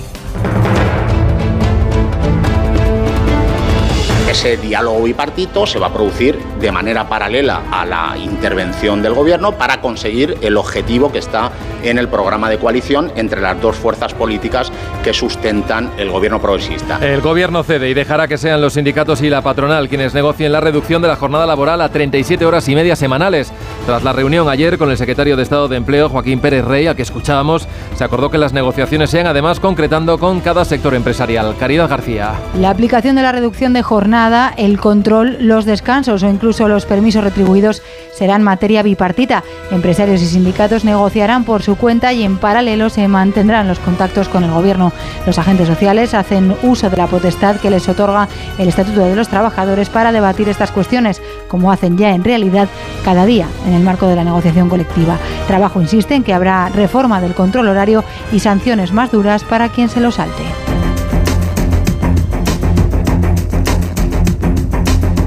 Ese 4.37 4.59
diálogo 4.59 5.03
bipartito 5.03 5.67
se 5.67 5.79
va 5.79 5.87
a 5.87 5.93
producir 5.95 6.39
de 6.61 6.71
manera 6.71 7.09
paralela 7.09 7.63
a 7.73 7.87
la 7.87 8.19
intervención 8.19 9.01
del 9.01 9.15
gobierno 9.15 9.53
para 9.53 9.81
conseguir 9.81 10.37
el 10.43 10.59
objetivo 10.59 11.11
que 11.11 11.21
está 11.21 11.51
en 11.83 11.97
el 11.97 12.09
programa 12.09 12.51
de 12.51 12.59
coalición 12.59 13.11
entre 13.17 13.41
las 13.41 13.59
dos 13.63 13.77
fuerzas 13.77 14.13
políticas 14.13 14.71
que 15.03 15.15
sustentan 15.15 15.91
el 15.97 16.11
gobierno 16.11 16.39
progresista. 16.39 16.99
El 17.01 17.23
gobierno 17.23 17.63
cede 17.63 17.89
y 17.89 17.95
dejará 17.95 18.29
que 18.29 18.37
sean 18.37 18.61
los 18.61 18.75
sindicatos 18.75 19.23
y 19.23 19.31
la 19.31 19.41
patronal 19.41 19.89
quienes 19.89 20.13
negocien 20.13 20.53
la 20.53 20.61
reducción 20.61 21.01
de 21.01 21.09
la 21.09 21.17
jornada 21.17 21.47
laboral 21.47 21.81
a 21.81 21.89
37 21.89 22.45
horas 22.45 22.69
y 22.69 22.75
media 22.75 22.95
semanales. 22.95 23.51
Tras 23.87 24.05
la 24.05 24.13
reunión 24.13 24.51
ayer 24.51 24.77
con 24.77 24.91
el 24.91 24.99
secretario 24.99 25.39
de 25.39 25.45
Estado 25.45 25.69
de 25.69 25.79
Empleo, 25.79 26.11
Joaquín 26.11 26.41
Pérez 26.41 26.67
Rey, 26.67 26.87
al 26.87 26.97
que 26.97 27.03
escuchábamos, 27.03 27.67
se 27.95 28.05
acordó 28.05 28.31
que 28.31 28.37
las 28.37 28.53
negociaciones 28.53 29.09
sean 29.09 29.29
además 29.29 29.61
concretando 29.61 30.19
con 30.19 30.41
cada 30.41 30.67
sector 30.67 30.95
empresarial. 30.95 31.57
Caridad 31.59 31.89
García. 31.89 32.35
La 32.61 32.69
aplicación 32.69 33.17
de 33.17 33.23
la 33.23 33.33
reducción 33.33 33.73
de 33.73 33.81
jornada 33.83 34.26
el 34.57 34.81
control, 34.81 35.37
los 35.41 35.65
descansos 35.65 36.23
o 36.23 36.29
incluso 36.29 36.69
los 36.69 36.85
permisos 36.85 37.23
retribuidos 37.23 37.83
serán 38.13 38.43
materia 38.43 38.83
bipartita. 38.83 39.45
Empresarios 39.71 40.21
y 40.21 40.27
sindicatos 40.27 40.85
negociarán 40.85 41.45
por 41.45 41.63
su 41.63 41.77
cuenta 41.77 42.13
y 42.13 42.25
en 42.25 42.39
paralelo 42.39 42.91
se 42.91 43.07
mantendrán 43.07 43.69
los 43.69 43.79
contactos 43.79 44.29
con 44.29 44.43
el 44.43 44.51
Gobierno. 44.51 44.93
Los 45.27 45.39
agentes 45.39 45.69
sociales 45.69 46.13
hacen 46.15 46.57
uso 46.63 46.91
de 46.91 46.97
la 46.97 47.07
potestad 47.07 47.57
que 47.57 47.71
les 47.71 47.89
otorga 47.89 48.29
el 48.59 48.69
Estatuto 48.69 49.01
de 49.01 49.15
los 49.15 49.29
Trabajadores 49.29 49.91
para 49.91 50.13
debatir 50.13 50.49
estas 50.49 50.73
cuestiones, 50.73 51.23
como 51.49 51.71
hacen 51.71 51.97
ya 51.97 52.11
en 52.11 52.25
realidad 52.25 52.69
cada 53.05 53.27
día 53.27 53.47
en 53.67 53.75
el 53.75 53.83
marco 53.83 54.09
de 54.09 54.17
la 54.17 54.25
negociación 54.25 54.69
colectiva. 54.69 55.19
Trabajo 55.47 55.81
insiste 55.81 56.15
en 56.15 56.25
que 56.25 56.35
habrá 56.35 56.69
reforma 56.71 57.21
del 57.21 57.35
control 57.35 57.69
horario 57.69 58.03
y 58.33 58.41
sanciones 58.41 58.93
más 58.93 59.13
duras 59.13 59.45
para 59.45 59.69
quien 59.69 59.89
se 59.89 60.01
lo 60.01 60.11
salte. 60.11 60.76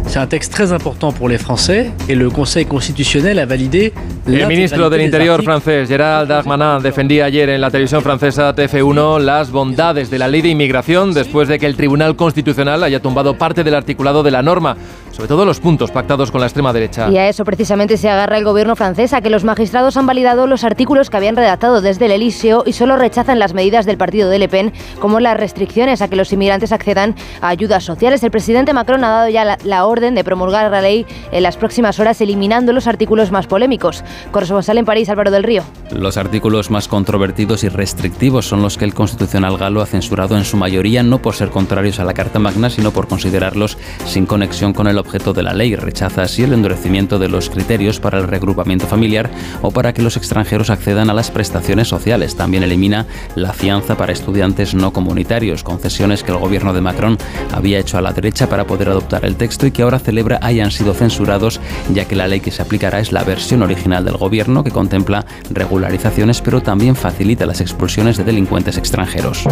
C'est 0.10 0.18
un 0.18 0.26
texte 0.26 0.52
très 0.52 0.74
important 0.74 1.12
pour 1.12 1.30
les 1.30 1.38
Français 1.38 1.92
et 2.08 2.16
le 2.16 2.32
Conseil 2.32 2.66
constitutionnel 2.66 3.38
a 3.38 3.46
validé 3.46 3.94
El 4.26 4.48
ministro 4.48 4.90
del 4.90 5.02
Interior 5.02 5.44
francés, 5.44 5.88
Gérald 5.88 6.28
Darmanin, 6.28 6.82
defendía 6.82 7.26
ayer 7.26 7.48
en 7.48 7.62
la 7.62 7.70
televisión 7.70 8.02
francesa 8.02 8.56
TF1 8.56 9.20
las 9.20 9.52
bondades 9.52 10.10
de 10.10 10.18
la 10.18 10.28
ley 10.28 10.42
de 10.42 10.50
inmigración 10.50 11.14
después 11.14 11.48
de 11.48 11.60
que 11.60 11.68
el 11.68 11.76
Tribunal 11.76 12.16
Constitucional 12.16 12.84
haya 12.84 13.00
tumbado 13.00 13.38
parte 13.38 13.64
del 13.64 13.76
articulado 13.76 14.24
de 14.24 14.32
la 14.32 14.42
norma, 14.42 14.78
sobre 15.20 15.28
todo 15.28 15.44
los 15.44 15.60
puntos 15.60 15.92
pactados 15.92 16.32
con 16.32 16.40
la 16.40 16.48
extrema 16.48 16.72
derecha. 16.72 17.10
Y 17.10 17.18
a 17.18 17.28
eso 17.28 17.44
precisamente 17.44 17.98
se 17.98 18.10
agarra 18.10 18.38
el 18.38 18.46
gobierno 18.46 18.78
francés, 18.78 19.12
a 19.12 19.20
que 19.20 19.30
los 19.30 19.44
magistrados 19.44 19.98
han 19.98 20.06
validado 20.06 20.48
los 20.48 20.64
artículos 20.64 21.10
que 21.10 21.18
habían 21.18 21.36
redactado 21.36 21.82
desde 21.82 22.06
el 22.06 22.14
Elíseo 22.14 22.64
y 22.66 22.72
solo 22.72 22.96
rechazan 22.96 23.38
las 23.38 23.54
medidas 23.54 23.86
del 23.86 23.98
partido 23.98 24.30
de 24.30 24.40
Le 24.40 24.48
Pen, 24.48 24.72
como 25.02 25.20
las 25.20 25.36
restricciones 25.36 26.02
a 26.02 26.08
que 26.08 26.16
los 26.16 26.32
inmigrantes 26.32 26.72
accedan 26.72 27.16
a 27.42 27.50
ayudas 27.50 27.84
sociales. 27.84 28.24
El 28.24 28.32
presidente 28.32 28.72
Macron 28.72 29.04
ha 29.04 29.10
dado 29.10 29.28
ya 29.28 29.44
la, 29.44 29.58
la 29.66 29.86
orden 29.88 30.16
de 30.16 30.24
promulgar 30.24 30.72
la 30.72 30.82
ley 30.82 31.06
en 31.34 31.44
las 31.44 31.58
próximas 31.58 32.00
horas, 32.00 32.22
eliminando 32.22 32.72
los 32.72 32.88
artículos 32.88 33.30
más 33.30 33.46
polémicos. 33.46 34.06
Corresponsal 34.32 34.78
en 34.78 34.86
París, 34.86 35.10
Álvaro 35.10 35.32
del 35.32 35.44
Río. 35.44 35.64
Los 35.92 36.16
artículos 36.16 36.72
más 36.72 36.88
controvertidos 36.88 37.66
y 37.66 37.68
restrictivos 37.68 38.48
son 38.48 38.62
los 38.62 38.78
que 38.78 38.86
el 38.86 38.94
Constitucional 38.94 39.58
galo 39.58 39.82
ha 39.82 39.86
censurado 39.86 40.38
en 40.38 40.46
su 40.46 40.56
mayoría 40.56 41.04
no 41.04 41.22
por 41.22 41.36
ser 41.36 41.50
contrarios 41.50 42.00
a 42.00 42.06
la 42.06 42.14
Carta 42.14 42.40
Magna, 42.40 42.70
sino 42.70 42.92
por 42.92 43.10
considerarlos 43.10 43.78
sin 44.06 44.26
conexión 44.26 44.72
con 44.72 44.88
el 44.88 44.98
objeto 45.10 45.34
de 45.34 45.42
la 45.42 45.54
ley. 45.54 45.76
Rechaza 45.76 46.22
así 46.22 46.44
el 46.44 46.54
endurecimiento 46.54 47.18
de 47.18 47.30
los 47.30 47.50
criterios 47.50 48.00
para 48.00 48.20
el 48.20 48.28
regrupamiento 48.28 48.86
familiar 48.86 49.32
o 49.64 49.72
para 49.72 49.92
que 49.92 50.04
los 50.04 50.18
extranjeros 50.18 50.70
accedan 50.70 51.10
a 51.10 51.16
las 51.16 51.32
prestaciones 51.32 51.88
sociales. 51.88 52.36
También 52.36 52.62
elimina 52.62 53.08
la 53.34 53.52
fianza 53.54 53.98
para 53.98 54.14
estudiantes 54.14 54.76
no 54.76 54.94
comunitarios, 54.94 55.64
concesiones 55.64 56.22
que 56.22 56.32
el 56.32 56.38
gobierno 56.38 56.74
de 56.74 56.82
Macron 56.82 57.18
había 57.52 57.80
hecho 57.80 57.98
a 57.98 58.02
la 58.02 58.14
derecha 58.14 58.48
para 58.48 58.68
poder 58.68 58.90
adoptar 58.90 59.26
el 59.26 59.36
texto 59.36 59.66
y 59.66 59.72
que 59.72 59.82
ahora 59.82 59.98
celebra 59.98 60.40
hayan 60.44 60.70
sido 60.70 60.94
censurados, 60.94 61.60
ya 61.92 62.06
que 62.06 62.16
la 62.16 62.28
ley 62.28 62.40
que 62.40 62.52
se 62.52 62.62
aplicará 62.62 63.00
es 63.00 63.12
la 63.12 63.24
versión 63.24 63.64
original 63.64 64.06
del 64.06 64.18
gobierno 64.18 64.64
que 64.64 64.70
contempla 64.70 65.26
regularizaciones, 65.50 66.42
pero 66.42 66.62
también 66.62 66.96
facilita 66.96 67.48
las 67.48 67.62
expulsiones 67.62 68.18
de 68.18 68.26
delincuentes 68.26 68.78
extranjeros. 68.78 69.46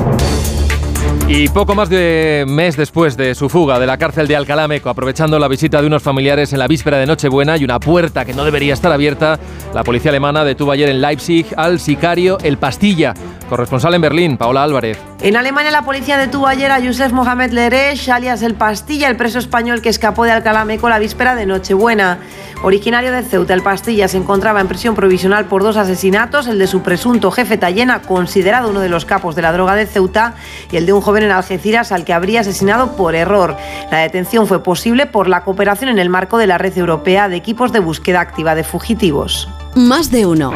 Y 1.30 1.50
poco 1.50 1.76
más 1.76 1.90
de 1.90 2.46
mes 2.48 2.78
después 2.78 3.18
de 3.18 3.36
su 3.36 3.50
fuga 3.50 3.80
de 3.80 3.86
la 3.86 3.98
cárcel 3.98 4.28
de 4.28 4.38
Alcalá 4.38 4.66
Meco, 4.70 4.90
aprovechando 4.90 5.38
la 5.38 5.50
visita 5.50 5.82
de 5.82 5.88
unos 5.88 6.02
familiares 6.02 6.54
en 6.54 6.60
la 6.60 6.68
víspera 6.68 7.00
de 7.00 7.06
Nochebuena 7.06 7.58
y 7.58 7.66
una 7.66 7.82
puerta 7.82 8.24
que 8.24 8.34
no 8.34 8.46
debería 8.46 8.74
estar 8.74 8.94
abierta, 8.94 9.38
la 9.74 9.84
policía 9.84 10.12
alemana 10.12 10.46
detuvo 10.46 10.72
ayer 10.72 10.88
en 10.88 11.02
Leipzig 11.02 11.48
al 11.58 11.82
sicario 11.82 12.38
El 12.44 12.58
Pastilla, 12.58 13.14
corresponsal 13.48 13.94
en 13.94 14.02
Berlín, 14.02 14.38
Paola 14.38 14.64
Álvarez. 14.64 15.00
En 15.22 15.36
Alemania 15.36 15.72
la 15.72 15.84
policía 15.84 16.18
detuvo 16.18 16.48
ayer 16.48 16.72
a 16.72 16.80
Yusef 16.80 17.12
Mohamed 17.12 17.52
Leresh, 17.52 18.10
alias 18.10 18.42
El 18.42 18.56
Pastilla, 18.56 19.08
el 19.08 19.16
preso 19.16 19.40
español 19.40 19.82
que 19.82 19.90
escapó 19.90 20.26
de 20.26 20.32
Alcalá 20.32 20.66
Meco 20.66 20.90
la 20.90 21.00
víspera 21.00 21.36
de 21.36 21.46
Nochebuena. 21.46 22.20
Originario 22.64 23.12
de 23.12 23.22
Ceuta, 23.22 23.54
El 23.54 23.62
Pastilla 23.62 24.08
se 24.08 24.18
encontraba 24.18 24.60
en 24.60 24.68
prisión 24.68 24.96
provisional 24.96 25.46
por 25.46 25.62
dos 25.62 25.78
asesinatos, 25.78 26.48
el 26.48 26.58
de 26.58 26.66
su 26.66 26.82
presunto 26.82 27.30
jefe 27.30 27.58
Tallena, 27.58 28.02
considerado 28.02 28.70
uno 28.70 28.80
de 28.80 28.90
los 28.90 29.06
capos 29.06 29.36
de 29.36 29.44
la 29.44 29.52
droga 29.52 29.76
de 29.76 29.86
Ceuta, 29.86 30.34
y 30.72 30.78
el 30.78 30.86
de 30.86 30.94
un 30.94 31.02
joven 31.02 31.24
en 31.24 31.32
Algeciras 31.32 31.92
al 31.92 32.04
que 32.04 32.14
habría 32.14 32.42
asesinado 32.42 32.96
por 32.96 33.16
error. 33.16 33.56
La 33.92 34.00
detención 34.00 34.48
fue 34.48 34.64
posible 34.64 35.06
por 35.06 35.28
la 35.28 35.44
cooperación 35.44 35.90
en 35.90 36.00
el 36.00 36.10
marco 36.10 36.38
de 36.38 36.48
la 36.48 36.58
red 36.58 36.76
europea 36.78 37.30
de 37.30 37.36
equipos 37.36 37.72
de 37.72 37.80
búsqueda 37.80 38.22
activa 38.22 38.56
de 38.56 38.64
fugitivos. 38.64 39.48
Más 39.76 40.10
de 40.10 40.26
uno. 40.26 40.52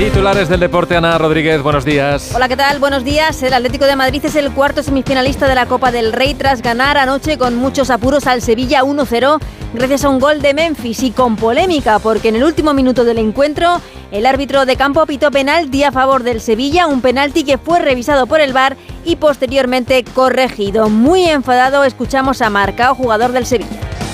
Titulares 0.00 0.48
del 0.48 0.60
deporte, 0.60 0.96
Ana 0.96 1.18
Rodríguez, 1.18 1.62
buenos 1.62 1.84
días. 1.84 2.32
Hola, 2.34 2.48
¿qué 2.48 2.56
tal? 2.56 2.78
Buenos 2.78 3.04
días. 3.04 3.42
El 3.42 3.52
Atlético 3.52 3.84
de 3.84 3.96
Madrid 3.96 4.24
es 4.24 4.34
el 4.34 4.50
cuarto 4.50 4.82
semifinalista 4.82 5.46
de 5.46 5.54
la 5.54 5.66
Copa 5.66 5.92
del 5.92 6.14
Rey 6.14 6.32
tras 6.32 6.62
ganar 6.62 6.96
anoche 6.96 7.36
con 7.36 7.54
muchos 7.56 7.90
apuros 7.90 8.26
al 8.26 8.40
Sevilla 8.40 8.82
1-0 8.82 9.38
gracias 9.74 10.06
a 10.06 10.08
un 10.08 10.18
gol 10.18 10.40
de 10.40 10.54
Memphis 10.54 11.02
y 11.02 11.10
con 11.10 11.36
polémica 11.36 11.98
porque 11.98 12.30
en 12.30 12.36
el 12.36 12.44
último 12.44 12.72
minuto 12.72 13.04
del 13.04 13.18
encuentro 13.18 13.82
el 14.10 14.24
árbitro 14.24 14.64
de 14.64 14.76
campo 14.76 15.04
pitó 15.04 15.30
penalti 15.30 15.84
a 15.84 15.92
favor 15.92 16.22
del 16.22 16.40
Sevilla, 16.40 16.86
un 16.86 17.02
penalti 17.02 17.44
que 17.44 17.58
fue 17.58 17.78
revisado 17.78 18.26
por 18.26 18.40
el 18.40 18.54
VAR 18.54 18.78
y 19.04 19.16
posteriormente 19.16 20.02
corregido. 20.14 20.88
Muy 20.88 21.24
enfadado 21.24 21.84
escuchamos 21.84 22.40
a 22.40 22.48
Marcao, 22.48 22.94
jugador 22.94 23.32
del 23.32 23.44
Sevilla. 23.44 23.68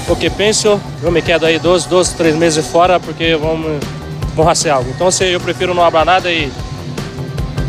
o 0.08 0.16
que 0.16 0.30
penso. 0.30 0.80
Eu 1.02 1.10
me 1.10 1.22
quedo 1.22 1.46
aí 1.46 1.58
dois, 1.58 1.84
dois 1.84 2.10
três 2.10 2.36
meses 2.36 2.66
fora 2.66 3.00
porque 3.00 3.34
vamos, 3.36 3.82
vamos 4.36 4.58
fazer 4.58 4.70
algo. 4.70 4.88
Então, 4.94 5.08
eu 5.26 5.40
prefiro 5.40 5.74
não 5.74 5.82
falar 5.90 6.04
nada 6.04 6.30
e 6.30 6.52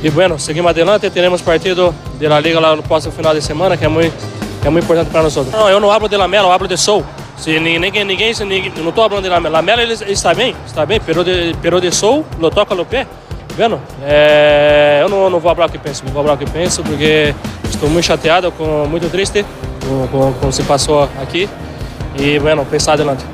e 0.03 0.11
bueno, 0.11 0.37
seguimos 0.37 0.69
adelante, 0.69 1.09
teremos 1.09 1.41
partido 1.41 1.93
de 2.19 2.27
la 2.27 2.39
Liga 2.39 2.59
lá 2.59 2.75
no 2.75 2.83
próximo 2.83 3.11
final 3.11 3.33
de 3.33 3.41
semana, 3.41 3.75
que 3.75 3.83
é 3.83 3.87
muito, 3.87 4.13
é 4.63 4.69
muito 4.69 4.83
importante 4.83 5.09
para 5.09 5.23
nós. 5.23 5.35
Não, 5.35 5.67
eu 5.67 5.79
não 5.79 5.91
hablo 5.91 6.07
de 6.07 6.15
Lamela, 6.15 6.47
eu 6.47 6.51
hablo 6.51 6.67
de 6.67 6.77
Sou. 6.77 7.03
Se 7.35 7.59
ninguém, 7.59 8.05
ninguém, 8.05 8.33
ninguém 8.33 8.71
não 8.77 8.89
estou 8.89 9.09
falando 9.09 9.23
de 9.23 9.29
Lamela. 9.29 9.57
Lamela 9.57 9.81
ele, 9.81 9.93
está 9.93 10.33
bem, 10.35 10.55
está 10.65 10.85
bem, 10.85 11.01
pero 11.03 11.23
de, 11.23 11.55
pero 11.61 11.81
de 11.81 11.91
Sou, 11.91 12.23
lo 12.39 12.51
toca 12.51 12.75
no 12.75 12.85
pé. 12.85 13.07
Vendo? 13.55 13.81
É, 14.03 14.99
eu 15.01 15.09
não, 15.09 15.31
não 15.31 15.39
vou 15.39 15.53
falar 15.55 15.67
o 15.67 15.71
que 15.71 15.79
penso, 15.79 16.05
não 16.05 16.13
vou 16.13 16.21
falar 16.21 16.35
o 16.35 16.37
que 16.37 16.49
penso, 16.49 16.83
porque 16.83 17.33
estou 17.67 17.89
muito 17.89 18.05
chateado, 18.05 18.51
com, 18.51 18.85
muito 18.87 19.09
triste 19.09 19.43
com 20.11 20.29
o 20.29 20.33
que 20.39 20.51
se 20.51 20.61
passou 20.61 21.09
aqui. 21.19 21.49
E, 22.19 22.37
bueno, 22.37 22.63
pensar 22.65 22.93
adelante. 22.93 23.25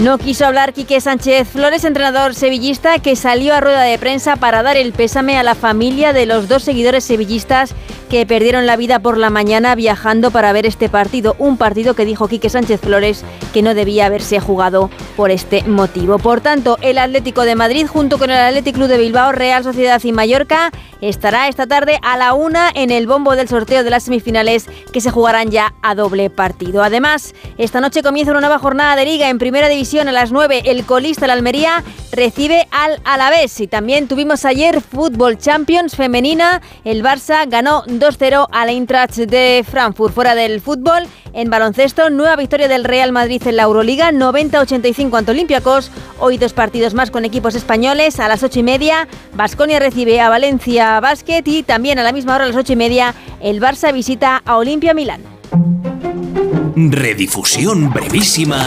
No 0.00 0.16
quiso 0.16 0.46
hablar 0.46 0.72
Quique 0.72 0.98
Sánchez. 0.98 1.46
Flores, 1.46 1.84
entrenador 1.84 2.34
sevillista, 2.34 3.00
que 3.00 3.16
salió 3.16 3.54
a 3.54 3.60
rueda 3.60 3.82
de 3.82 3.98
prensa 3.98 4.36
para 4.36 4.62
dar 4.62 4.78
el 4.78 4.94
pésame 4.94 5.36
a 5.36 5.42
la 5.42 5.54
familia 5.54 6.14
de 6.14 6.24
los 6.24 6.48
dos 6.48 6.62
seguidores 6.62 7.04
sevillistas 7.04 7.74
que 8.10 8.26
perdieron 8.26 8.66
la 8.66 8.76
vida 8.76 8.98
por 8.98 9.16
la 9.16 9.30
mañana 9.30 9.76
viajando 9.76 10.32
para 10.32 10.52
ver 10.52 10.66
este 10.66 10.88
partido. 10.88 11.36
Un 11.38 11.56
partido 11.56 11.94
que 11.94 12.04
dijo 12.04 12.26
Quique 12.26 12.50
Sánchez 12.50 12.80
Flores 12.80 13.24
que 13.54 13.62
no 13.62 13.72
debía 13.72 14.06
haberse 14.06 14.40
jugado 14.40 14.90
por 15.16 15.30
este 15.30 15.62
motivo. 15.62 16.18
Por 16.18 16.40
tanto, 16.40 16.76
el 16.82 16.98
Atlético 16.98 17.42
de 17.42 17.54
Madrid, 17.54 17.86
junto 17.86 18.18
con 18.18 18.30
el 18.30 18.36
Atlético 18.36 18.78
Club 18.78 18.88
de 18.88 18.98
Bilbao, 18.98 19.30
Real 19.30 19.62
Sociedad 19.62 20.02
y 20.02 20.12
Mallorca, 20.12 20.72
estará 21.00 21.48
esta 21.48 21.66
tarde 21.66 21.98
a 22.02 22.16
la 22.16 22.34
una 22.34 22.70
en 22.74 22.90
el 22.90 23.06
bombo 23.06 23.36
del 23.36 23.48
sorteo 23.48 23.84
de 23.84 23.90
las 23.90 24.04
semifinales 24.04 24.66
que 24.92 25.00
se 25.00 25.10
jugarán 25.10 25.50
ya 25.50 25.74
a 25.82 25.94
doble 25.94 26.30
partido. 26.30 26.82
Además, 26.82 27.34
esta 27.58 27.80
noche 27.80 28.02
comienza 28.02 28.32
una 28.32 28.40
nueva 28.40 28.58
jornada 28.58 28.96
de 28.96 29.04
liga 29.04 29.28
en 29.28 29.38
primera 29.38 29.68
división 29.68 30.08
a 30.08 30.12
las 30.12 30.32
9. 30.32 30.62
El 30.66 30.84
colista, 30.84 31.26
la 31.28 31.34
Almería, 31.34 31.84
recibe 32.12 32.66
al 32.72 33.00
Alavés. 33.04 33.60
Y 33.60 33.68
también 33.68 34.08
tuvimos 34.08 34.44
ayer 34.44 34.80
Fútbol 34.80 35.38
Champions 35.38 35.94
femenina. 35.94 36.60
El 36.84 37.02
Barça 37.04 37.48
ganó 37.48 37.84
2-0 38.00 38.48
al 38.50 38.68
Eintracht 38.70 39.14
de 39.16 39.64
Frankfurt. 39.70 40.14
Fuera 40.14 40.34
del 40.34 40.60
fútbol, 40.60 41.06
en 41.32 41.50
baloncesto, 41.50 42.10
nueva 42.10 42.34
victoria 42.36 42.66
del 42.66 42.84
Real 42.84 43.12
Madrid 43.12 43.42
en 43.46 43.56
la 43.56 43.64
Euroliga, 43.64 44.10
90-85 44.10 45.18
ante 45.18 45.30
Olympiacos. 45.30 45.90
Hoy 46.18 46.38
dos 46.38 46.52
partidos 46.52 46.94
más 46.94 47.10
con 47.10 47.24
equipos 47.24 47.54
españoles 47.54 48.18
a 48.18 48.26
las 48.26 48.42
8 48.42 48.58
y 48.58 48.62
media. 48.62 49.06
Basconia 49.34 49.78
recibe 49.78 50.20
a 50.20 50.28
Valencia 50.28 50.98
Basket 51.00 51.42
y 51.44 51.62
también 51.62 51.98
a 51.98 52.02
la 52.02 52.12
misma 52.12 52.34
hora 52.34 52.44
a 52.44 52.48
las 52.48 52.56
8 52.56 52.72
y 52.72 52.76
media 52.76 53.14
el 53.40 53.60
Barça 53.60 53.92
visita 53.92 54.42
a 54.44 54.56
Olimpia 54.56 54.94
Milán. 54.94 55.22
Redifusión 56.74 57.92
brevísima 57.92 58.64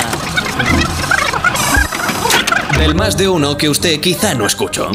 del 2.77 2.95
más 2.95 3.17
de 3.17 3.29
uno 3.29 3.57
que 3.57 3.69
usted 3.69 3.99
quizá 3.99 4.33
no 4.35 4.45
escuchó. 4.45 4.91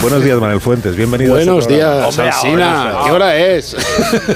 Buenos 0.00 0.22
días, 0.22 0.38
Manuel 0.38 0.60
Fuentes. 0.60 0.96
Bienvenido. 0.96 1.34
Buenos 1.34 1.66
días, 1.66 2.18
Alsina. 2.18 2.92
¿Qué 3.06 3.10
hora 3.10 3.36
es? 3.36 3.74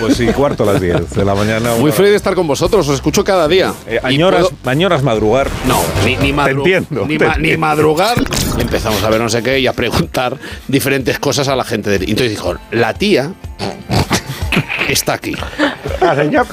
Pues 0.01 0.17
sí, 0.17 0.27
cuarto 0.29 0.63
a 0.63 0.73
las 0.73 0.81
10 0.81 1.11
de 1.11 1.25
la 1.25 1.35
mañana. 1.35 1.75
Muy 1.79 1.93
feliz 1.93 2.11
de 2.11 2.17
estar 2.17 2.35
con 2.35 2.47
vosotros. 2.47 2.89
Os 2.89 2.95
escucho 2.95 3.23
cada 3.23 3.47
día. 3.49 3.75
Eh, 3.87 4.01
añoras, 4.03 4.49
añoras, 4.65 5.03
madrugar. 5.03 5.49
No, 5.67 5.79
ni, 6.07 6.17
ni, 6.17 6.33
madru 6.33 6.63
te 6.63 6.75
entiendo, 6.75 7.07
ni, 7.07 7.19
te 7.19 7.27
ma 7.27 7.35
entiendo. 7.35 7.51
ni 7.53 7.57
madrugar. 7.59 8.17
Empezamos 8.59 9.03
a 9.05 9.11
ver 9.11 9.21
no 9.21 9.29
sé 9.29 9.43
qué 9.43 9.59
y 9.61 9.67
a 9.67 9.75
preguntar 9.75 10.39
diferentes 10.69 11.19
cosas 11.19 11.49
a 11.49 11.57
la 11.57 11.65
gente. 11.65 11.91
De... 11.91 11.97
Y 12.07 12.11
entonces 12.13 12.31
dijo, 12.31 12.55
la 12.71 12.95
tía 12.95 13.33
está 14.89 15.15
aquí. 15.15 15.35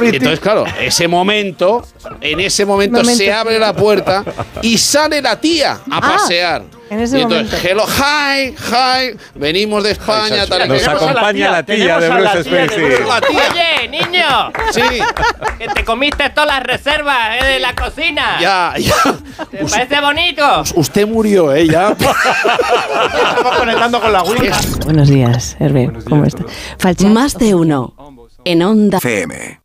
Y 0.02 0.16
entonces, 0.16 0.40
claro, 0.42 0.66
ese 0.82 1.08
momento, 1.08 1.86
en 2.20 2.42
ese 2.42 2.66
momento, 2.66 2.98
Momento. 2.98 3.18
se 3.24 3.32
abre 3.32 3.60
la 3.60 3.74
puerta 3.74 4.26
y 4.62 4.78
sale 4.78 5.22
la 5.22 5.40
tía 5.40 5.74
a 5.74 5.98
Ah, 5.98 6.02
pasear. 6.02 6.64
En 6.90 7.00
ese 7.00 7.20
y 7.20 7.22
entonces, 7.24 7.52
momento. 7.52 7.68
hello, 7.68 7.86
hi, 7.88 8.56
hi, 8.58 9.18
venimos 9.36 9.84
de 9.84 9.92
España, 9.92 10.46
tal 10.48 10.66
y 10.66 10.70
Nos 10.70 10.88
acompaña 10.88 11.52
la 11.52 11.64
tía 11.64 12.00
de 12.00 12.10
Bruce 12.10 12.44
Springsteen. 12.44 13.08
La 13.08 13.22
tía. 13.22 13.42
Oye, 13.52 13.88
niño. 13.90 14.52
Sí. 14.72 14.82
Que 15.58 15.68
te 15.68 15.84
comiste 15.84 16.30
todas 16.30 16.48
las 16.48 16.64
reservas 16.64 17.42
eh, 17.42 17.46
de 17.46 17.60
la 17.60 17.74
cocina. 17.74 18.38
Ya, 18.40 18.74
ya. 18.78 18.96
¿Te 19.50 19.66
parece 19.66 20.02
bonito? 20.02 20.64
Usted 20.76 21.08
murió, 21.08 21.54
¿eh? 21.54 21.68
Ya. 21.68 21.90
Estamos 21.98 23.58
conectando 23.58 24.02
con 24.02 24.14
la 24.14 24.24
Wii. 24.24 24.52
Buenos 24.86 25.10
días, 25.10 25.56
Hervé. 25.60 25.92
¿Cómo 26.08 26.26
está? 26.26 26.44
Más 27.08 27.38
de 27.38 27.56
uno. 27.56 27.94
En 28.44 28.62
Onda 28.62 28.98
FM. 28.98 29.65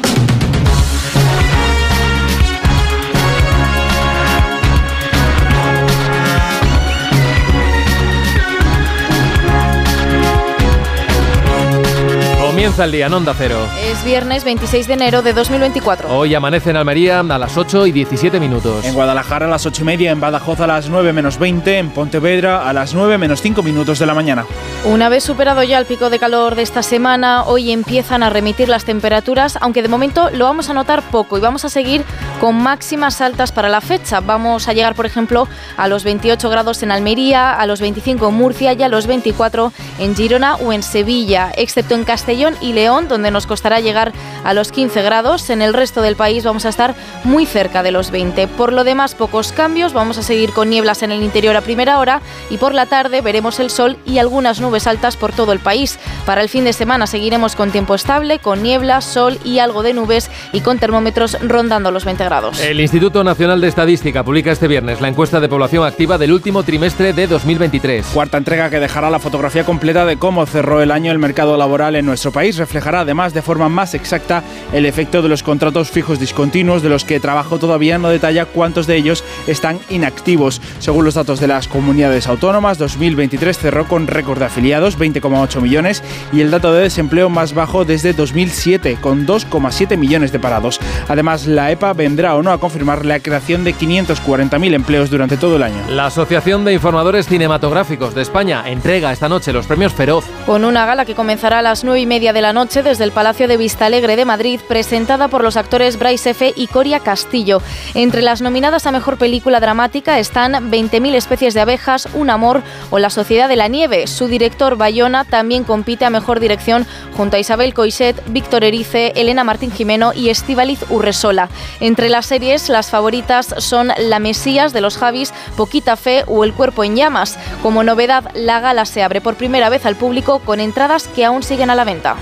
Comienza 12.61 12.85
el 12.85 12.91
día 12.91 13.07
en 13.07 13.13
Onda 13.15 13.33
Cero. 13.35 13.57
Es 13.81 14.05
viernes 14.05 14.43
26 14.43 14.85
de 14.85 14.93
enero 14.93 15.23
de 15.23 15.33
2024. 15.33 16.15
Hoy 16.15 16.35
amanece 16.35 16.69
en 16.69 16.75
Almería 16.75 17.21
a 17.21 17.23
las 17.39 17.57
8 17.57 17.87
y 17.87 17.91
17 17.91 18.39
minutos. 18.39 18.85
En 18.85 18.93
Guadalajara 18.93 19.47
a 19.47 19.49
las 19.49 19.65
8 19.65 19.81
y 19.81 19.85
media, 19.85 20.11
en 20.11 20.19
Badajoz 20.19 20.59
a 20.59 20.67
las 20.67 20.87
9 20.87 21.11
menos 21.11 21.39
20, 21.39 21.79
en 21.79 21.89
Pontevedra 21.89 22.69
a 22.69 22.71
las 22.71 22.93
9 22.93 23.17
menos 23.17 23.41
5 23.41 23.63
minutos 23.63 23.97
de 23.97 24.05
la 24.05 24.13
mañana. 24.13 24.45
Una 24.85 25.09
vez 25.09 25.23
superado 25.23 25.63
ya 25.63 25.79
el 25.79 25.87
pico 25.87 26.11
de 26.11 26.19
calor 26.19 26.53
de 26.53 26.61
esta 26.61 26.83
semana, 26.83 27.45
hoy 27.45 27.71
empiezan 27.71 28.21
a 28.21 28.29
remitir 28.29 28.69
las 28.69 28.85
temperaturas, 28.85 29.57
aunque 29.59 29.81
de 29.81 29.87
momento 29.87 30.29
lo 30.29 30.45
vamos 30.45 30.69
a 30.69 30.75
notar 30.75 31.01
poco 31.09 31.39
y 31.39 31.41
vamos 31.41 31.65
a 31.65 31.69
seguir 31.69 32.03
con 32.39 32.61
máximas 32.61 33.21
altas 33.21 33.51
para 33.51 33.69
la 33.69 33.81
fecha. 33.81 34.19
Vamos 34.19 34.67
a 34.67 34.73
llegar, 34.73 34.93
por 34.93 35.07
ejemplo, 35.07 35.47
a 35.77 35.87
los 35.87 36.03
28 36.03 36.47
grados 36.51 36.83
en 36.83 36.91
Almería, 36.91 37.53
a 37.53 37.65
los 37.65 37.81
25 37.81 38.29
en 38.29 38.35
Murcia 38.35 38.73
y 38.73 38.83
a 38.83 38.87
los 38.87 39.07
24 39.07 39.73
en 39.97 40.15
Girona 40.15 40.57
o 40.57 40.71
en 40.71 40.83
Sevilla, 40.83 41.51
excepto 41.55 41.95
en 41.95 42.03
Castellón 42.03 42.50
y 42.61 42.73
León, 42.73 43.07
donde 43.07 43.31
nos 43.31 43.47
costará 43.47 43.79
llegar 43.79 44.11
a 44.43 44.53
los 44.53 44.71
15 44.71 45.01
grados. 45.01 45.49
En 45.49 45.61
el 45.61 45.73
resto 45.73 46.01
del 46.01 46.15
país 46.15 46.43
vamos 46.43 46.65
a 46.65 46.69
estar 46.69 46.95
muy 47.23 47.45
cerca 47.45 47.83
de 47.83 47.91
los 47.91 48.11
20. 48.11 48.47
Por 48.47 48.73
lo 48.73 48.83
demás, 48.83 49.15
pocos 49.15 49.51
cambios. 49.51 49.93
Vamos 49.93 50.17
a 50.17 50.23
seguir 50.23 50.51
con 50.51 50.69
nieblas 50.69 51.03
en 51.03 51.11
el 51.11 51.23
interior 51.23 51.55
a 51.55 51.61
primera 51.61 51.99
hora 51.99 52.21
y 52.49 52.57
por 52.57 52.73
la 52.73 52.85
tarde 52.85 53.21
veremos 53.21 53.59
el 53.59 53.69
sol 53.69 53.97
y 54.05 54.17
algunas 54.17 54.61
nubes 54.61 54.87
altas 54.87 55.17
por 55.17 55.31
todo 55.31 55.53
el 55.53 55.59
país. 55.59 55.99
Para 56.25 56.41
el 56.41 56.49
fin 56.49 56.63
de 56.63 56.73
semana 56.73 57.07
seguiremos 57.07 57.55
con 57.55 57.71
tiempo 57.71 57.95
estable, 57.95 58.39
con 58.39 58.63
nieblas, 58.63 59.05
sol 59.05 59.39
y 59.43 59.59
algo 59.59 59.83
de 59.83 59.93
nubes 59.93 60.29
y 60.53 60.61
con 60.61 60.79
termómetros 60.79 61.37
rondando 61.41 61.91
los 61.91 62.05
20 62.05 62.23
grados. 62.25 62.59
El 62.59 62.79
Instituto 62.79 63.23
Nacional 63.23 63.61
de 63.61 63.67
Estadística 63.67 64.23
publica 64.23 64.51
este 64.51 64.67
viernes 64.67 65.01
la 65.01 65.07
encuesta 65.07 65.39
de 65.39 65.49
población 65.49 65.85
activa 65.85 66.17
del 66.17 66.31
último 66.31 66.63
trimestre 66.63 67.13
de 67.13 67.27
2023. 67.27 68.05
Cuarta 68.07 68.37
entrega 68.37 68.69
que 68.69 68.79
dejará 68.79 69.09
la 69.09 69.19
fotografía 69.19 69.63
completa 69.63 70.05
de 70.05 70.17
cómo 70.17 70.45
cerró 70.45 70.81
el 70.81 70.91
año 70.91 71.11
el 71.11 71.19
mercado 71.19 71.57
laboral 71.57 71.95
en 71.95 72.05
nuestro 72.05 72.31
país. 72.31 72.40
Reflejará 72.49 73.01
además 73.01 73.35
de 73.35 73.43
forma 73.43 73.69
más 73.69 73.93
exacta 73.93 74.41
el 74.73 74.87
efecto 74.87 75.21
de 75.21 75.29
los 75.29 75.43
contratos 75.43 75.91
fijos 75.91 76.19
discontinuos, 76.19 76.81
de 76.81 76.89
los 76.89 77.05
que 77.05 77.19
Trabajo 77.19 77.59
todavía 77.59 77.99
no 77.99 78.09
detalla 78.09 78.45
cuántos 78.45 78.87
de 78.87 78.95
ellos 78.95 79.23
están 79.45 79.79
inactivos. 79.91 80.59
Según 80.79 81.05
los 81.05 81.13
datos 81.13 81.39
de 81.39 81.47
las 81.47 81.67
comunidades 81.67 82.25
autónomas, 82.27 82.79
2023 82.79 83.57
cerró 83.57 83.87
con 83.87 84.07
récord 84.07 84.39
de 84.39 84.45
afiliados, 84.45 84.97
20,8 84.97 85.61
millones, 85.61 86.03
y 86.33 86.41
el 86.41 86.49
dato 86.49 86.73
de 86.73 86.81
desempleo 86.81 87.29
más 87.29 87.53
bajo 87.53 87.85
desde 87.85 88.13
2007, 88.13 88.97
con 88.99 89.27
2,7 89.27 89.97
millones 89.97 90.31
de 90.31 90.39
parados. 90.39 90.79
Además, 91.07 91.45
la 91.45 91.69
EPA 91.71 91.93
vendrá 91.93 92.35
o 92.35 92.41
no 92.41 92.51
a 92.51 92.59
confirmar 92.59 93.05
la 93.05 93.19
creación 93.19 93.63
de 93.63 93.75
540.000 93.75 94.73
empleos 94.73 95.09
durante 95.09 95.37
todo 95.37 95.57
el 95.57 95.63
año. 95.63 95.83
La 95.89 96.07
Asociación 96.07 96.65
de 96.65 96.73
Informadores 96.73 97.27
Cinematográficos 97.27 98.15
de 98.15 98.21
España 98.21 98.63
entrega 98.65 99.11
esta 99.11 99.29
noche 99.29 99.53
los 99.53 99.67
premios 99.67 99.93
Feroz. 99.93 100.25
Con 100.45 100.65
una 100.65 100.85
gala 100.85 101.05
que 101.05 101.15
comenzará 101.15 101.59
a 101.59 101.61
las 101.61 101.83
9 101.83 101.99
y 101.99 102.05
media 102.05 102.30
de 102.33 102.41
la 102.41 102.53
noche 102.53 102.83
desde 102.83 103.03
el 103.03 103.11
Palacio 103.11 103.47
de 103.47 103.57
Vistalegre 103.57 104.15
de 104.15 104.25
Madrid, 104.25 104.59
presentada 104.67 105.27
por 105.27 105.43
los 105.43 105.57
actores 105.57 105.97
Bryce 105.97 106.31
F. 106.31 106.53
y 106.55 106.67
Coria 106.67 106.99
Castillo. 106.99 107.61
Entre 107.93 108.21
las 108.21 108.41
nominadas 108.41 108.85
a 108.85 108.91
Mejor 108.91 109.17
Película 109.17 109.59
Dramática 109.59 110.19
están 110.19 110.71
20.000 110.71 111.15
especies 111.15 111.53
de 111.53 111.61
abejas, 111.61 112.07
Un 112.13 112.29
amor 112.29 112.61
o 112.89 112.99
La 112.99 113.09
Sociedad 113.09 113.49
de 113.49 113.55
la 113.55 113.67
Nieve. 113.67 114.07
Su 114.07 114.27
director 114.27 114.75
Bayona 114.75 115.25
también 115.25 115.63
compite 115.63 116.05
a 116.05 116.09
Mejor 116.09 116.39
Dirección 116.39 116.85
junto 117.17 117.37
a 117.37 117.39
Isabel 117.39 117.73
Coixet, 117.73 118.21
Víctor 118.27 118.63
Erice, 118.63 119.13
Elena 119.15 119.43
Martín 119.43 119.71
Jimeno 119.71 120.13
y 120.13 120.29
Estíbaliz 120.29 120.83
Urresola. 120.89 121.49
Entre 121.79 122.09
las 122.09 122.25
series, 122.25 122.69
las 122.69 122.89
favoritas 122.89 123.53
son 123.57 123.91
La 123.97 124.19
Mesías 124.19 124.73
de 124.73 124.81
los 124.81 124.97
Javis, 124.97 125.33
Poquita 125.57 125.95
Fe 125.97 126.23
o 126.27 126.43
El 126.43 126.53
Cuerpo 126.53 126.83
en 126.83 126.95
Llamas. 126.95 127.37
Como 127.61 127.83
novedad, 127.83 128.31
la 128.33 128.59
gala 128.59 128.85
se 128.85 129.03
abre 129.03 129.21
por 129.21 129.35
primera 129.35 129.69
vez 129.69 129.85
al 129.85 129.95
público 129.95 130.39
con 130.39 130.59
entradas 130.59 131.07
que 131.07 131.25
aún 131.25 131.43
siguen 131.43 131.69
a 131.69 131.75
la 131.75 131.83
venta. 131.83 132.15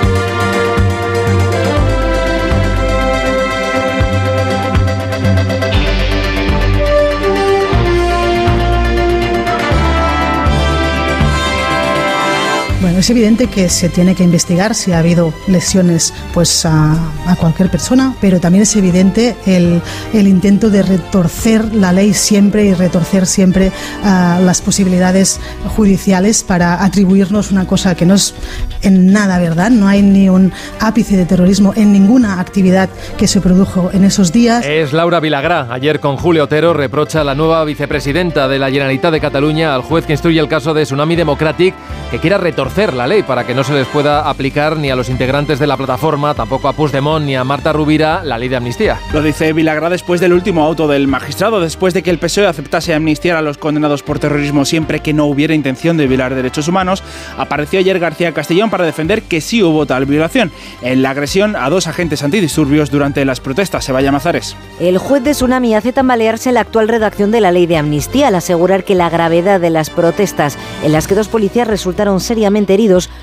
Es 12.99 13.11
evidente 13.11 13.49
que 13.49 13.69
se 13.69 13.89
tiene 13.89 14.15
que 14.15 14.25
investigar 14.25 14.75
si 14.75 14.93
ha 14.93 14.99
habido 14.99 15.33
lesiones 15.47 16.15
pues 16.33 16.65
a, 16.65 16.97
cualquier 17.39 17.71
persona, 17.71 18.15
pero 18.21 18.41
también 18.41 18.63
es 18.63 18.75
evidente 18.77 19.37
el, 19.47 19.83
el, 20.15 20.27
intento 20.27 20.71
de 20.71 20.83
retorcer 20.83 21.75
la 21.75 21.93
ley 21.93 22.15
siempre 22.15 22.65
y 22.65 22.73
retorcer 22.73 23.27
siempre 23.27 23.73
uh, 24.03 24.43
las 24.43 24.63
posibilidades 24.63 25.41
judiciales 25.77 26.43
para 26.43 26.83
atribuirnos 26.85 27.51
una 27.51 27.67
cosa 27.67 27.95
que 27.95 28.07
no 28.07 28.15
es 28.15 28.35
en 28.83 29.13
nada 29.13 29.39
verdad, 29.39 29.71
no 29.71 29.89
hay 29.89 30.03
ni 30.03 30.29
un 30.29 30.53
ápice 30.81 31.17
de 31.17 31.27
terrorismo 31.27 31.73
en 31.77 31.93
ninguna 31.93 32.41
actividad 32.41 32.89
que 33.19 33.27
se 33.27 33.41
produjo 33.41 33.91
en 33.93 34.05
esos 34.05 34.33
días. 34.33 34.65
Es 34.65 34.93
Laura 34.93 35.21
Vilagrá. 35.21 35.69
Ayer 35.71 36.01
con 36.01 36.17
Julio 36.17 36.45
Otero 36.45 36.73
reprocha 36.73 37.21
a 37.21 37.25
la 37.25 37.35
nueva 37.35 37.65
vicepresidenta 37.65 38.49
de 38.49 38.59
la 38.59 38.71
Generalitat 38.71 39.13
de 39.13 39.21
Cataluña 39.21 39.75
al 39.75 39.83
juez 39.83 40.07
que 40.07 40.13
instruye 40.13 40.41
el 40.41 40.49
caso 40.49 40.73
de 40.73 40.85
Tsunami 40.85 41.17
Democratic 41.17 41.75
que 42.11 42.19
quiera 42.19 42.39
retorcer 42.39 42.86
la 42.95 43.07
ley 43.07 43.23
para 43.23 43.47
que 43.47 43.55
no 43.55 43.65
se 43.65 43.73
les 43.73 43.87
pueda 43.87 44.29
aplicar 44.29 44.77
ni 44.77 44.91
a 44.91 44.97
los 44.97 45.09
integrantes 45.09 45.59
de 45.59 45.67
la 45.67 45.77
plataforma, 45.77 46.35
tampoco 46.35 46.69
a 46.69 46.73
Puigdemont 46.73 47.25
ni 47.25 47.37
a 47.37 47.45
Marta 47.45 47.73
Rubira 47.73 48.23
la 48.25 48.39
ley 48.39 48.49
de 48.49 48.57
amnistía. 48.57 48.99
Lo 49.13 49.23
dice 49.23 49.53
Vilagrá 49.53 49.91
después 49.91 50.21
del 50.21 50.33
último 50.33 50.65
auto 50.65 50.89
del 50.89 51.09
magistrado, 51.09 51.61
después 51.61 51.95
de 51.95 52.03
que 52.03 52.11
el 52.11 52.19
PSOE 52.19 52.47
aceptase 52.47 52.95
amnistiar 52.95 53.37
a 53.37 53.43
los 53.43 53.59
condenados 53.59 54.03
por 54.03 54.19
terrorismo 54.19 54.65
siempre 54.65 55.01
que 55.01 55.13
no 55.13 55.27
hubiera 55.27 55.55
intención 55.55 55.97
de 55.97 56.07
violar 56.07 56.35
derechos 56.35 56.69
humanos, 56.69 57.03
apareció 57.39 57.79
ayer 57.79 57.99
García 57.99 58.33
Castellón 58.33 58.71
para 58.71 58.85
defender 58.85 59.23
que 59.23 59.41
sí 59.41 59.63
hubo 59.63 59.87
tal 59.87 60.07
violación 60.07 60.53
en 60.83 61.03
la 61.03 61.11
agresión 61.11 61.57
a 61.57 61.71
dos 61.71 61.87
agentes 61.87 62.23
antidisturbios 62.23 62.91
durante 62.91 63.25
las 63.25 63.41
protestas. 63.41 63.85
Se 63.85 63.93
vaya 63.93 64.13
Mazares. 64.13 64.57
El 64.81 64.99
juez 64.99 65.23
de 65.25 65.33
Tsunami 65.33 65.75
hace 65.75 65.93
tambalearse 65.93 66.53
la 66.53 66.61
actual 66.61 66.89
redacción 66.89 67.31
de 67.31 67.41
la 67.41 67.53
ley 67.53 67.67
de 67.67 67.77
amnistía 67.77 68.29
al 68.29 68.35
asegurar 68.35 68.85
que 68.85 68.95
la 68.95 69.11
gravedad 69.11 69.61
de 69.61 69.71
las 69.71 69.91
protestas 69.91 70.59
en 70.85 70.93
las 70.93 71.07
que 71.07 71.15
dos 71.15 71.29
policías 71.29 71.67
resultaron 71.67 72.21
seriamente 72.21 72.76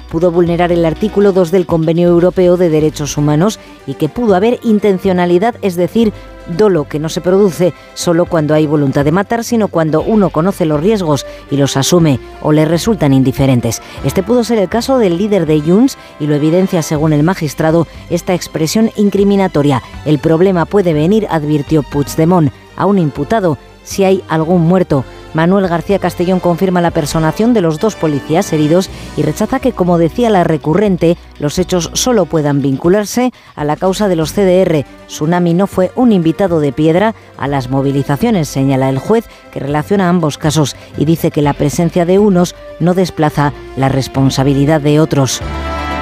pudo 0.09 0.31
vulnerar 0.31 0.71
el 0.71 0.83
artículo 0.83 1.31
2 1.31 1.51
del 1.51 1.67
Convenio 1.67 2.09
Europeo 2.09 2.57
de 2.57 2.69
Derechos 2.69 3.17
Humanos 3.17 3.59
y 3.85 3.93
que 3.93 4.09
pudo 4.09 4.35
haber 4.35 4.59
intencionalidad, 4.63 5.55
es 5.61 5.75
decir, 5.75 6.11
dolo 6.57 6.85
que 6.85 6.97
no 6.99 7.07
se 7.07 7.21
produce 7.21 7.73
solo 7.93 8.25
cuando 8.25 8.55
hay 8.55 8.65
voluntad 8.65 9.05
de 9.05 9.11
matar, 9.11 9.43
sino 9.43 9.67
cuando 9.67 10.01
uno 10.01 10.31
conoce 10.31 10.65
los 10.65 10.81
riesgos 10.81 11.25
y 11.51 11.57
los 11.57 11.77
asume 11.77 12.19
o 12.41 12.51
le 12.51 12.65
resultan 12.65 13.13
indiferentes. 13.13 13.81
Este 14.03 14.23
pudo 14.23 14.43
ser 14.43 14.57
el 14.57 14.69
caso 14.69 14.97
del 14.97 15.17
líder 15.17 15.45
de 15.45 15.61
Junts 15.61 15.97
y 16.19 16.25
lo 16.25 16.33
evidencia, 16.33 16.81
según 16.81 17.13
el 17.13 17.21
magistrado, 17.21 17.85
esta 18.09 18.33
expresión 18.33 18.89
incriminatoria. 18.95 19.83
El 20.05 20.17
problema 20.17 20.65
puede 20.65 20.93
venir, 20.93 21.27
advirtió 21.29 21.83
Puigdemont, 21.83 22.51
a 22.75 22.87
un 22.87 22.97
imputado 22.97 23.59
si 23.83 24.03
hay 24.03 24.23
algún 24.29 24.61
muerto. 24.61 25.05
Manuel 25.33 25.67
García 25.67 25.99
Castellón 25.99 26.39
confirma 26.39 26.81
la 26.81 26.91
personación 26.91 27.53
de 27.53 27.61
los 27.61 27.79
dos 27.79 27.95
policías 27.95 28.51
heridos 28.53 28.89
y 29.17 29.23
rechaza 29.23 29.59
que, 29.59 29.71
como 29.71 29.97
decía 29.97 30.29
la 30.29 30.43
recurrente, 30.43 31.17
los 31.39 31.57
hechos 31.59 31.89
solo 31.93 32.25
puedan 32.25 32.61
vincularse 32.61 33.31
a 33.55 33.63
la 33.63 33.75
causa 33.75 34.07
de 34.07 34.15
los 34.15 34.33
CDR. 34.33 34.85
Tsunami 35.07 35.53
no 35.53 35.67
fue 35.67 35.91
un 35.95 36.11
invitado 36.11 36.59
de 36.59 36.71
piedra 36.71 37.15
a 37.37 37.47
las 37.47 37.69
movilizaciones, 37.69 38.47
señala 38.47 38.89
el 38.89 38.99
juez, 38.99 39.25
que 39.51 39.59
relaciona 39.59 40.09
ambos 40.09 40.37
casos 40.37 40.75
y 40.97 41.05
dice 41.05 41.31
que 41.31 41.41
la 41.41 41.53
presencia 41.53 42.05
de 42.05 42.19
unos 42.19 42.55
no 42.79 42.93
desplaza 42.93 43.53
la 43.75 43.89
responsabilidad 43.89 44.81
de 44.81 44.99
otros. 44.99 45.41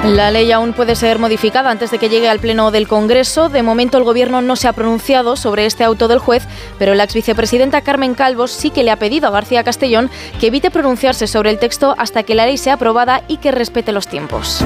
La 0.04 0.32
ley 0.32 0.50
aún 0.50 0.72
puede 0.72 0.96
ser 0.96 1.20
modificada 1.20 1.70
antes 1.70 1.92
de 1.92 1.98
que 1.98 2.08
llegue 2.08 2.28
al 2.28 2.40
Pleno 2.40 2.72
del 2.72 2.88
Congreso. 2.88 3.48
De 3.48 3.62
momento 3.62 3.98
el 3.98 4.04
Gobierno 4.04 4.42
no 4.42 4.56
se 4.56 4.66
ha 4.66 4.72
pronunciado 4.72 5.36
sobre 5.36 5.64
este 5.64 5.84
auto 5.84 6.08
del 6.08 6.18
juez, 6.18 6.42
pero 6.76 6.94
la 6.96 7.04
exvicepresidenta 7.04 7.82
Carmen 7.82 8.14
Calvos 8.14 8.50
sí 8.50 8.70
que 8.70 8.82
le 8.82 8.90
ha 8.90 8.98
pedido 8.98 9.28
a 9.28 9.30
García 9.30 9.62
Castellón 9.62 10.10
que 10.40 10.48
evite 10.48 10.72
pronunciarse 10.72 11.28
sobre 11.28 11.50
el 11.50 11.60
texto 11.60 11.94
hasta 11.98 12.24
que 12.24 12.34
la 12.34 12.46
ley 12.46 12.56
sea 12.56 12.74
aprobada 12.74 13.22
y 13.28 13.36
que 13.36 13.52
respete 13.52 13.92
los 13.92 14.08
tiempos. 14.08 14.64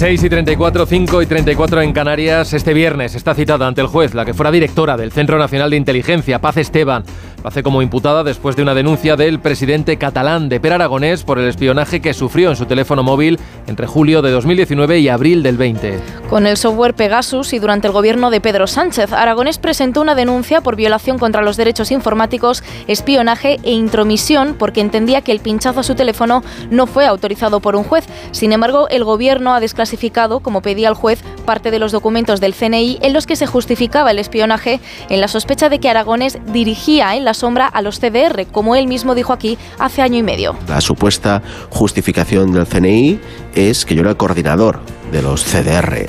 6 0.00 0.22
y 0.22 0.30
34, 0.30 0.86
5 0.86 1.20
y 1.20 1.26
34 1.26 1.82
en 1.82 1.92
Canarias. 1.92 2.54
Este 2.54 2.72
viernes 2.72 3.14
está 3.14 3.34
citada 3.34 3.66
ante 3.66 3.82
el 3.82 3.86
juez 3.86 4.14
la 4.14 4.24
que 4.24 4.32
fuera 4.32 4.50
directora 4.50 4.96
del 4.96 5.12
Centro 5.12 5.38
Nacional 5.38 5.68
de 5.68 5.76
Inteligencia, 5.76 6.38
Paz 6.38 6.56
Esteban. 6.56 7.04
Lo 7.42 7.48
hace 7.48 7.62
como 7.62 7.80
imputada 7.80 8.22
después 8.22 8.54
de 8.54 8.62
una 8.62 8.74
denuncia 8.74 9.16
del 9.16 9.40
presidente 9.40 9.96
catalán 9.96 10.50
de 10.50 10.60
Per 10.60 10.74
Aragonés 10.74 11.22
por 11.22 11.38
el 11.38 11.48
espionaje 11.48 12.00
que 12.00 12.12
sufrió 12.12 12.50
en 12.50 12.56
su 12.56 12.66
teléfono 12.66 13.02
móvil 13.02 13.38
entre 13.66 13.86
julio 13.86 14.20
de 14.20 14.30
2019 14.30 14.98
y 14.98 15.08
abril 15.08 15.42
del 15.42 15.56
20. 15.56 16.00
Con 16.28 16.46
el 16.46 16.58
software 16.58 16.94
Pegasus 16.94 17.54
y 17.54 17.58
durante 17.58 17.86
el 17.86 17.94
gobierno 17.94 18.30
de 18.30 18.42
Pedro 18.42 18.66
Sánchez, 18.66 19.14
Aragonés 19.14 19.58
presentó 19.58 20.02
una 20.02 20.14
denuncia 20.14 20.60
por 20.60 20.76
violación 20.76 21.18
contra 21.18 21.40
los 21.40 21.56
derechos 21.56 21.90
informáticos, 21.90 22.62
espionaje 22.86 23.58
e 23.62 23.72
intromisión 23.72 24.54
porque 24.58 24.82
entendía 24.82 25.22
que 25.22 25.32
el 25.32 25.40
pinchazo 25.40 25.80
a 25.80 25.84
su 25.84 25.94
teléfono 25.94 26.42
no 26.70 26.86
fue 26.86 27.06
autorizado 27.06 27.60
por 27.60 27.74
un 27.74 27.84
juez. 27.84 28.06
Sin 28.32 28.52
embargo, 28.52 28.86
el 28.90 29.02
gobierno 29.02 29.54
ha 29.54 29.60
desclasificado, 29.60 30.40
como 30.40 30.60
pedía 30.60 30.88
el 30.88 30.94
juez, 30.94 31.22
parte 31.46 31.70
de 31.70 31.78
los 31.78 31.90
documentos 31.90 32.40
del 32.40 32.54
CNI 32.54 32.98
en 33.00 33.14
los 33.14 33.26
que 33.26 33.36
se 33.36 33.46
justificaba 33.46 34.10
el 34.10 34.18
espionaje 34.18 34.78
en 35.08 35.22
la 35.22 35.28
sospecha 35.28 35.70
de 35.70 35.78
que 35.78 35.88
Aragonés 35.88 36.38
dirigía 36.52 37.16
en 37.16 37.24
la 37.24 37.29
sombra 37.34 37.66
a 37.66 37.82
los 37.82 38.00
CDR, 38.00 38.46
como 38.50 38.76
él 38.76 38.86
mismo 38.86 39.14
dijo 39.14 39.32
aquí 39.32 39.58
hace 39.78 40.02
año 40.02 40.18
y 40.18 40.22
medio. 40.22 40.56
La 40.68 40.80
supuesta 40.80 41.42
justificación 41.70 42.52
del 42.52 42.66
CNI 42.66 43.20
es 43.54 43.84
que 43.84 43.94
yo 43.94 44.02
era 44.02 44.10
el 44.10 44.16
coordinador 44.16 44.80
de 45.12 45.22
los 45.22 45.44
CDR. 45.44 46.06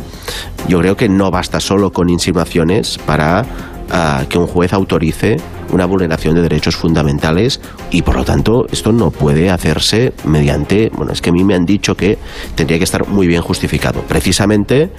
Yo 0.68 0.80
creo 0.80 0.96
que 0.96 1.10
no 1.10 1.32
basta 1.32 1.60
solo 1.60 1.92
con 1.92 2.10
insinuaciones 2.10 2.98
para 3.00 3.46
que 4.30 4.38
un 4.38 4.48
juez 4.48 4.74
autorice 4.74 5.38
una 5.72 5.86
vulneración 5.86 6.36
de 6.36 6.42
derechos 6.42 6.76
fundamentales 6.76 7.62
y 7.92 8.02
por 8.02 8.16
lo 8.16 8.26
tanto 8.26 8.66
esto 8.72 8.92
no 8.92 9.12
puede 9.12 9.50
hacerse 9.50 10.14
mediante, 10.26 10.92
bueno, 10.96 11.12
es 11.14 11.22
que 11.22 11.30
a 11.30 11.34
mí 11.34 11.44
me 11.44 11.56
han 11.56 11.66
dicho 11.66 11.96
que 11.96 12.18
tendría 12.56 12.78
que 12.78 12.84
estar 12.84 13.08
muy 13.08 13.28
bien 13.28 13.42
justificado. 13.42 14.02
Precisamente 14.02 14.92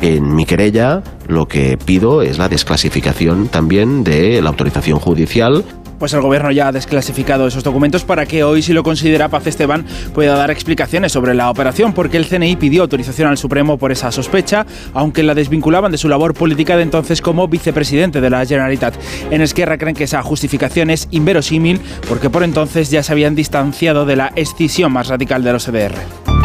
en 0.00 0.34
mi 0.34 0.44
querella 0.44 1.02
lo 1.26 1.46
que 1.46 1.76
pido 1.76 2.22
es 2.22 2.38
la 2.38 2.48
desclasificación 2.48 3.48
también 3.48 4.04
de 4.04 4.40
la 4.42 4.50
autorización 4.50 4.98
judicial 4.98 5.64
pues 5.98 6.12
el 6.12 6.20
gobierno 6.20 6.50
ya 6.50 6.68
ha 6.68 6.72
desclasificado 6.72 7.46
esos 7.46 7.64
documentos 7.64 8.04
para 8.04 8.26
que 8.26 8.44
hoy, 8.44 8.62
si 8.62 8.72
lo 8.72 8.82
considera 8.82 9.28
Paz 9.28 9.46
Esteban, 9.46 9.84
pueda 10.14 10.36
dar 10.36 10.50
explicaciones 10.50 11.12
sobre 11.12 11.34
la 11.34 11.50
operación, 11.50 11.92
porque 11.92 12.16
el 12.16 12.26
CNI 12.26 12.56
pidió 12.56 12.82
autorización 12.82 13.28
al 13.28 13.38
Supremo 13.38 13.78
por 13.78 13.92
esa 13.92 14.12
sospecha, 14.12 14.66
aunque 14.94 15.22
la 15.22 15.34
desvinculaban 15.34 15.92
de 15.92 15.98
su 15.98 16.08
labor 16.08 16.34
política 16.34 16.76
de 16.76 16.82
entonces 16.82 17.20
como 17.20 17.48
vicepresidente 17.48 18.20
de 18.20 18.30
la 18.30 18.44
Generalitat. 18.46 18.94
En 19.30 19.42
Esquerra 19.42 19.78
creen 19.78 19.96
que 19.96 20.04
esa 20.04 20.22
justificación 20.22 20.90
es 20.90 21.08
inverosímil, 21.10 21.80
porque 22.08 22.30
por 22.30 22.42
entonces 22.42 22.90
ya 22.90 23.02
se 23.02 23.12
habían 23.12 23.34
distanciado 23.34 24.06
de 24.06 24.16
la 24.16 24.32
escisión 24.36 24.92
más 24.92 25.08
radical 25.08 25.42
de 25.42 25.52
los 25.52 25.64
CDR. 25.64 26.37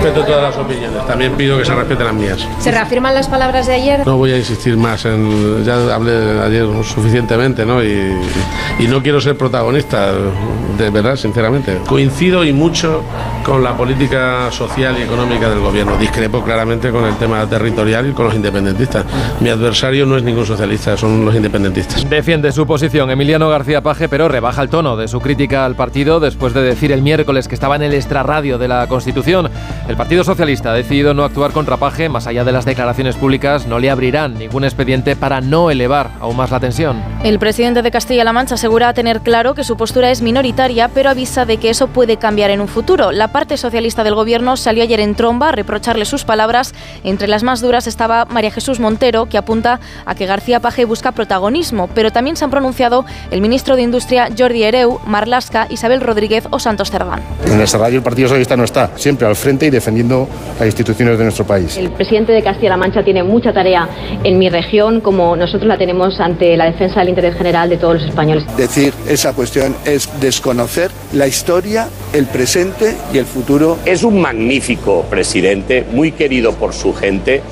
Respeto 0.00 0.24
todas 0.24 0.42
las 0.42 0.56
opiniones. 0.56 1.06
También 1.06 1.32
pido 1.32 1.58
que 1.58 1.64
se 1.64 1.74
respeten 1.74 2.06
las 2.06 2.14
mías. 2.14 2.48
¿Se 2.58 2.70
reafirman 2.70 3.14
las 3.14 3.28
palabras 3.28 3.66
de 3.66 3.74
ayer? 3.74 4.06
No 4.06 4.16
voy 4.16 4.32
a 4.32 4.38
insistir 4.38 4.76
más 4.76 5.04
en. 5.04 5.64
Ya 5.64 5.94
hablé 5.94 6.40
ayer 6.40 6.66
suficientemente, 6.84 7.66
¿no? 7.66 7.82
Y, 7.82 8.12
y 8.78 8.86
no 8.86 9.02
quiero 9.02 9.20
ser 9.20 9.36
protagonista, 9.36 10.12
de 10.78 10.90
verdad, 10.90 11.16
sinceramente. 11.16 11.78
Coincido 11.86 12.44
y 12.44 12.52
mucho 12.52 13.02
con 13.44 13.62
la 13.62 13.76
política 13.76 14.50
social 14.50 14.96
y 14.98 15.02
económica 15.02 15.48
del 15.48 15.60
gobierno. 15.60 15.96
Discrepo 15.96 16.42
claramente 16.42 16.90
con 16.90 17.04
el 17.04 17.16
tema 17.16 17.46
territorial 17.46 18.08
y 18.08 18.12
con 18.12 18.26
los 18.26 18.34
independentistas. 18.34 19.04
Mi 19.40 19.50
adversario 19.50 20.06
no 20.06 20.16
es 20.16 20.22
ningún 20.22 20.46
socialista, 20.46 20.96
son 20.96 21.24
los 21.24 21.34
independentistas. 21.34 22.08
Defiende 22.08 22.52
su 22.52 22.66
posición 22.66 23.10
Emiliano 23.10 23.48
García 23.48 23.82
Paje, 23.82 24.08
pero 24.08 24.28
rebaja 24.28 24.62
el 24.62 24.68
tono 24.68 24.96
de 24.96 25.08
su 25.08 25.20
crítica 25.20 25.64
al 25.64 25.74
partido 25.74 26.20
después 26.20 26.54
de 26.54 26.62
decir 26.62 26.92
el 26.92 27.02
miércoles 27.02 27.48
que 27.48 27.54
estaba 27.54 27.76
en 27.76 27.82
el 27.82 27.94
extrarradio 27.94 28.58
de 28.58 28.68
la 28.68 28.86
Constitución. 28.86 29.50
El 29.90 29.96
Partido 29.96 30.22
Socialista 30.22 30.70
ha 30.70 30.74
decidido 30.74 31.14
no 31.14 31.24
actuar 31.24 31.50
contra 31.50 31.76
Paje, 31.76 32.08
más 32.08 32.28
allá 32.28 32.44
de 32.44 32.52
las 32.52 32.64
declaraciones 32.64 33.16
públicas, 33.16 33.66
no 33.66 33.80
le 33.80 33.90
abrirán 33.90 34.38
ningún 34.38 34.62
expediente 34.62 35.16
para 35.16 35.40
no 35.40 35.68
elevar 35.68 36.12
aún 36.20 36.36
más 36.36 36.52
la 36.52 36.60
tensión. 36.60 37.02
El 37.24 37.40
presidente 37.40 37.82
de 37.82 37.90
Castilla-La 37.90 38.32
Mancha 38.32 38.54
asegura 38.54 38.94
tener 38.94 39.20
claro 39.20 39.54
que 39.54 39.64
su 39.64 39.76
postura 39.76 40.12
es 40.12 40.22
minoritaria, 40.22 40.86
pero 40.94 41.10
avisa 41.10 41.44
de 41.44 41.56
que 41.56 41.70
eso 41.70 41.88
puede 41.88 42.18
cambiar 42.18 42.50
en 42.50 42.60
un 42.60 42.68
futuro. 42.68 43.10
La 43.10 43.32
parte 43.32 43.56
socialista 43.56 44.04
del 44.04 44.14
gobierno 44.14 44.56
salió 44.56 44.84
ayer 44.84 45.00
en 45.00 45.16
tromba 45.16 45.48
a 45.48 45.52
reprocharle 45.52 46.04
sus 46.04 46.22
palabras. 46.22 46.72
Entre 47.02 47.26
las 47.26 47.42
más 47.42 47.60
duras 47.60 47.88
estaba 47.88 48.26
María 48.26 48.52
Jesús 48.52 48.78
Montero, 48.78 49.26
que 49.26 49.38
apunta 49.38 49.80
a 50.06 50.14
que 50.14 50.26
García 50.26 50.60
Paje 50.60 50.84
busca 50.84 51.10
protagonismo, 51.10 51.88
pero 51.96 52.12
también 52.12 52.36
se 52.36 52.44
han 52.44 52.52
pronunciado 52.52 53.04
el 53.32 53.40
ministro 53.40 53.74
de 53.74 53.82
Industria 53.82 54.28
Jordi 54.38 54.62
Ereu, 54.62 55.00
Marlasca, 55.04 55.66
Isabel 55.68 56.00
Rodríguez 56.00 56.46
o 56.50 56.60
Santos 56.60 56.92
Cerdán. 56.92 57.22
En 57.44 57.60
el 57.60 57.66
radio 57.66 57.96
el 57.96 58.04
Partido 58.04 58.28
Socialista 58.28 58.56
no 58.56 58.62
está, 58.62 58.92
siempre 58.94 59.26
al 59.26 59.34
frente 59.34 59.66
y 59.66 59.79
defendiendo 59.80 60.28
las 60.58 60.66
instituciones 60.66 61.18
de 61.18 61.24
nuestro 61.24 61.46
país. 61.46 61.76
El 61.76 61.90
presidente 61.90 62.32
de 62.32 62.42
Castilla-La 62.42 62.76
Mancha 62.76 63.02
tiene 63.02 63.22
mucha 63.22 63.52
tarea 63.52 63.88
en 64.22 64.38
mi 64.38 64.48
región, 64.48 65.00
como 65.00 65.34
nosotros 65.36 65.66
la 65.66 65.78
tenemos 65.78 66.20
ante 66.20 66.56
la 66.56 66.66
defensa 66.66 67.00
del 67.00 67.08
interés 67.08 67.34
general 67.36 67.70
de 67.70 67.76
todos 67.78 67.94
los 67.94 68.04
españoles. 68.04 68.44
Decir 68.56 68.92
esa 69.08 69.32
cuestión 69.32 69.74
es 69.84 70.08
desconocer 70.20 70.90
la 71.12 71.26
historia, 71.26 71.88
el 72.12 72.26
presente 72.26 72.96
y 73.12 73.18
el 73.18 73.24
futuro. 73.26 73.78
Es 73.84 74.02
un 74.02 74.20
magnífico 74.20 75.04
presidente, 75.08 75.86
muy 75.90 76.12
querido 76.12 76.52
por 76.52 76.74
su 76.74 76.92
gente 76.94 77.42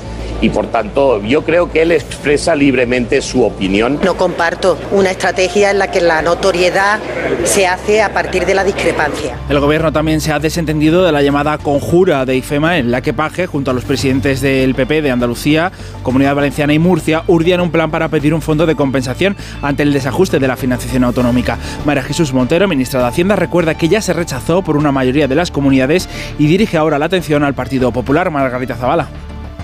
y 0.41 0.49
por 0.49 0.67
tanto 0.67 1.21
yo 1.21 1.43
creo 1.43 1.71
que 1.71 1.81
él 1.81 1.91
expresa 1.91 2.55
libremente 2.55 3.21
su 3.21 3.43
opinión. 3.43 3.99
No 4.03 4.15
comparto 4.15 4.77
una 4.91 5.11
estrategia 5.11 5.71
en 5.71 5.79
la 5.79 5.91
que 5.91 6.01
la 6.01 6.21
notoriedad 6.21 6.99
se 7.43 7.67
hace 7.67 8.01
a 8.01 8.13
partir 8.13 8.45
de 8.45 8.53
la 8.53 8.63
discrepancia. 8.63 9.37
El 9.49 9.59
gobierno 9.59 9.91
también 9.91 10.21
se 10.21 10.31
ha 10.31 10.39
desentendido 10.39 11.05
de 11.05 11.11
la 11.11 11.21
llamada 11.21 11.57
conjura 11.57 12.25
de 12.25 12.35
IFEMA 12.35 12.77
en 12.77 12.91
la 12.91 13.01
que 13.01 13.13
Paje, 13.13 13.47
junto 13.47 13.71
a 13.71 13.73
los 13.73 13.85
presidentes 13.85 14.41
del 14.41 14.75
PP 14.75 15.01
de 15.01 15.11
Andalucía, 15.11 15.71
Comunidad 16.03 16.35
Valenciana 16.35 16.73
y 16.73 16.79
Murcia, 16.79 17.23
urdían 17.27 17.61
un 17.61 17.71
plan 17.71 17.91
para 17.91 18.09
pedir 18.09 18.33
un 18.33 18.41
fondo 18.41 18.65
de 18.65 18.75
compensación 18.75 19.35
ante 19.61 19.83
el 19.83 19.93
desajuste 19.93 20.39
de 20.39 20.47
la 20.47 20.57
financiación 20.57 21.03
autonómica. 21.03 21.57
María 21.85 22.03
Jesús 22.03 22.33
Montero, 22.33 22.67
ministra 22.67 23.01
de 23.01 23.07
Hacienda, 23.07 23.35
recuerda 23.35 23.75
que 23.75 23.89
ya 23.89 24.01
se 24.01 24.13
rechazó 24.13 24.61
por 24.61 24.77
una 24.77 24.91
mayoría 24.91 25.27
de 25.27 25.35
las 25.35 25.51
comunidades 25.51 26.07
y 26.37 26.47
dirige 26.47 26.77
ahora 26.77 26.99
la 26.99 27.05
atención 27.05 27.43
al 27.43 27.53
Partido 27.53 27.91
Popular, 27.91 28.29
Margarita 28.31 28.75
Zavala. 28.75 29.07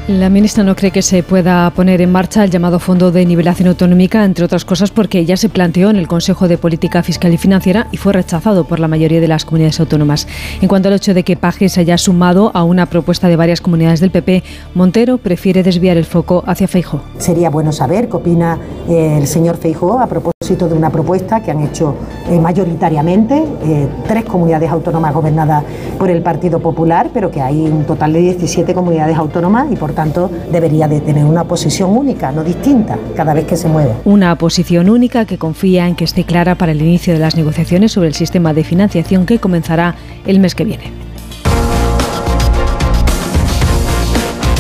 La 0.08 0.30
ministra 0.30 0.64
no 0.64 0.76
cree 0.76 0.92
que 0.92 1.02
se 1.02 1.24
pueda 1.24 1.68
poner 1.72 2.00
en 2.00 2.12
marcha 2.12 2.44
el 2.44 2.52
llamado 2.52 2.78
Fondo 2.78 3.12
de 3.12 3.26
Nivelación 3.26 3.70
Autonómica, 3.70 4.24
entre 4.24 4.46
otras 4.46 4.64
cosas 4.64 4.92
porque 4.92 5.26
ya 5.26 5.36
se 5.36 5.50
planteó 5.50 5.90
en 5.90 5.96
el 5.96 6.08
Consejo 6.08 6.48
de 6.48 6.60
Política 6.60 7.02
Fiscal 7.02 7.34
y 7.34 7.38
Financiera 7.38 7.88
y 7.92 7.98
fue 7.98 8.14
rechazado 8.14 8.66
por 8.66 8.80
la 8.80 8.88
mayoría 8.88 9.20
de 9.20 9.28
las 9.28 9.46
comunidades 9.46 9.80
autónomas. 9.80 10.28
En 10.62 10.68
cuanto 10.68 10.90
al 10.90 10.94
hecho 10.94 11.16
de 11.16 11.24
que 11.24 11.38
Paje 11.38 11.70
se 11.70 11.80
haya 11.80 11.98
sumado 11.98 12.52
a 12.54 12.64
una 12.64 12.86
propuesta 12.86 13.30
de 13.30 13.36
varias 13.36 13.62
comunidades 13.62 14.00
del 14.00 14.12
PP, 14.12 14.44
Montero 14.76 15.18
prefiere 15.18 15.64
desviar 15.64 15.98
el 15.98 16.06
foco 16.06 16.44
hacia 16.46 16.68
Feijóo. 16.68 17.02
Sería 17.18 17.50
bueno 17.50 17.72
saber 17.72 18.08
qué 18.08 18.18
opina 18.18 18.60
el 18.88 19.26
señor 19.26 19.58
Feijóo 19.58 20.00
a 20.00 20.06
propósito 20.06 20.35
de 20.46 20.76
una 20.76 20.92
propuesta 20.92 21.42
que 21.42 21.50
han 21.50 21.62
hecho 21.64 21.96
eh, 22.30 22.40
mayoritariamente 22.40 23.44
eh, 23.64 23.88
tres 24.08 24.26
comunidades 24.26 24.70
autónomas 24.70 25.12
gobernadas 25.12 25.64
por 25.98 26.12
el 26.12 26.22
Partido 26.22 26.60
Popular, 26.60 27.10
pero 27.12 27.32
que 27.32 27.42
hay 27.42 27.62
un 27.62 27.84
total 27.86 28.14
de 28.14 28.20
17 28.20 28.76
comunidades 28.76 29.18
autónomas 29.18 29.72
y 29.72 29.76
por 29.76 29.94
tanto 29.94 30.30
debería 30.52 30.88
de 30.88 31.02
tener 31.02 31.26
una 31.26 31.46
posición 31.46 31.98
única, 31.98 32.32
no 32.32 32.44
distinta, 32.44 32.96
cada 33.16 33.34
vez 33.34 33.46
que 33.46 33.58
se 33.58 33.68
mueve. 33.68 33.94
Una 34.06 34.36
posición 34.38 34.88
única 34.88 35.26
que 35.26 35.40
confía 35.40 35.88
en 35.88 35.96
que 35.96 36.04
esté 36.04 36.26
clara 36.26 36.54
para 36.54 36.74
el 36.74 36.82
inicio 36.82 37.14
de 37.14 37.20
las 37.20 37.36
negociaciones 37.36 37.92
sobre 37.92 38.10
el 38.10 38.14
sistema 38.14 38.54
de 38.54 38.64
financiación 38.64 39.26
que 39.26 39.40
comenzará 39.40 39.96
el 40.28 40.40
mes 40.40 40.54
que 40.54 40.64
viene. 40.64 40.92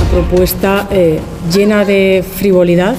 Una 0.02 0.10
propuesta 0.10 0.88
eh, 0.90 1.20
llena 1.54 1.86
de 1.86 2.24
frivolidad 2.28 2.96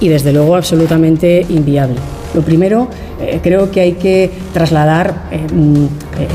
y 0.00 0.08
desde 0.08 0.32
luego 0.32 0.56
absolutamente 0.56 1.44
inviable. 1.50 1.96
Lo 2.34 2.40
primero, 2.40 2.88
eh, 3.20 3.40
creo 3.42 3.70
que 3.70 3.80
hay 3.80 3.92
que 3.92 4.30
trasladar 4.52 5.28
eh, 5.30 5.38
eh, 6.18 6.28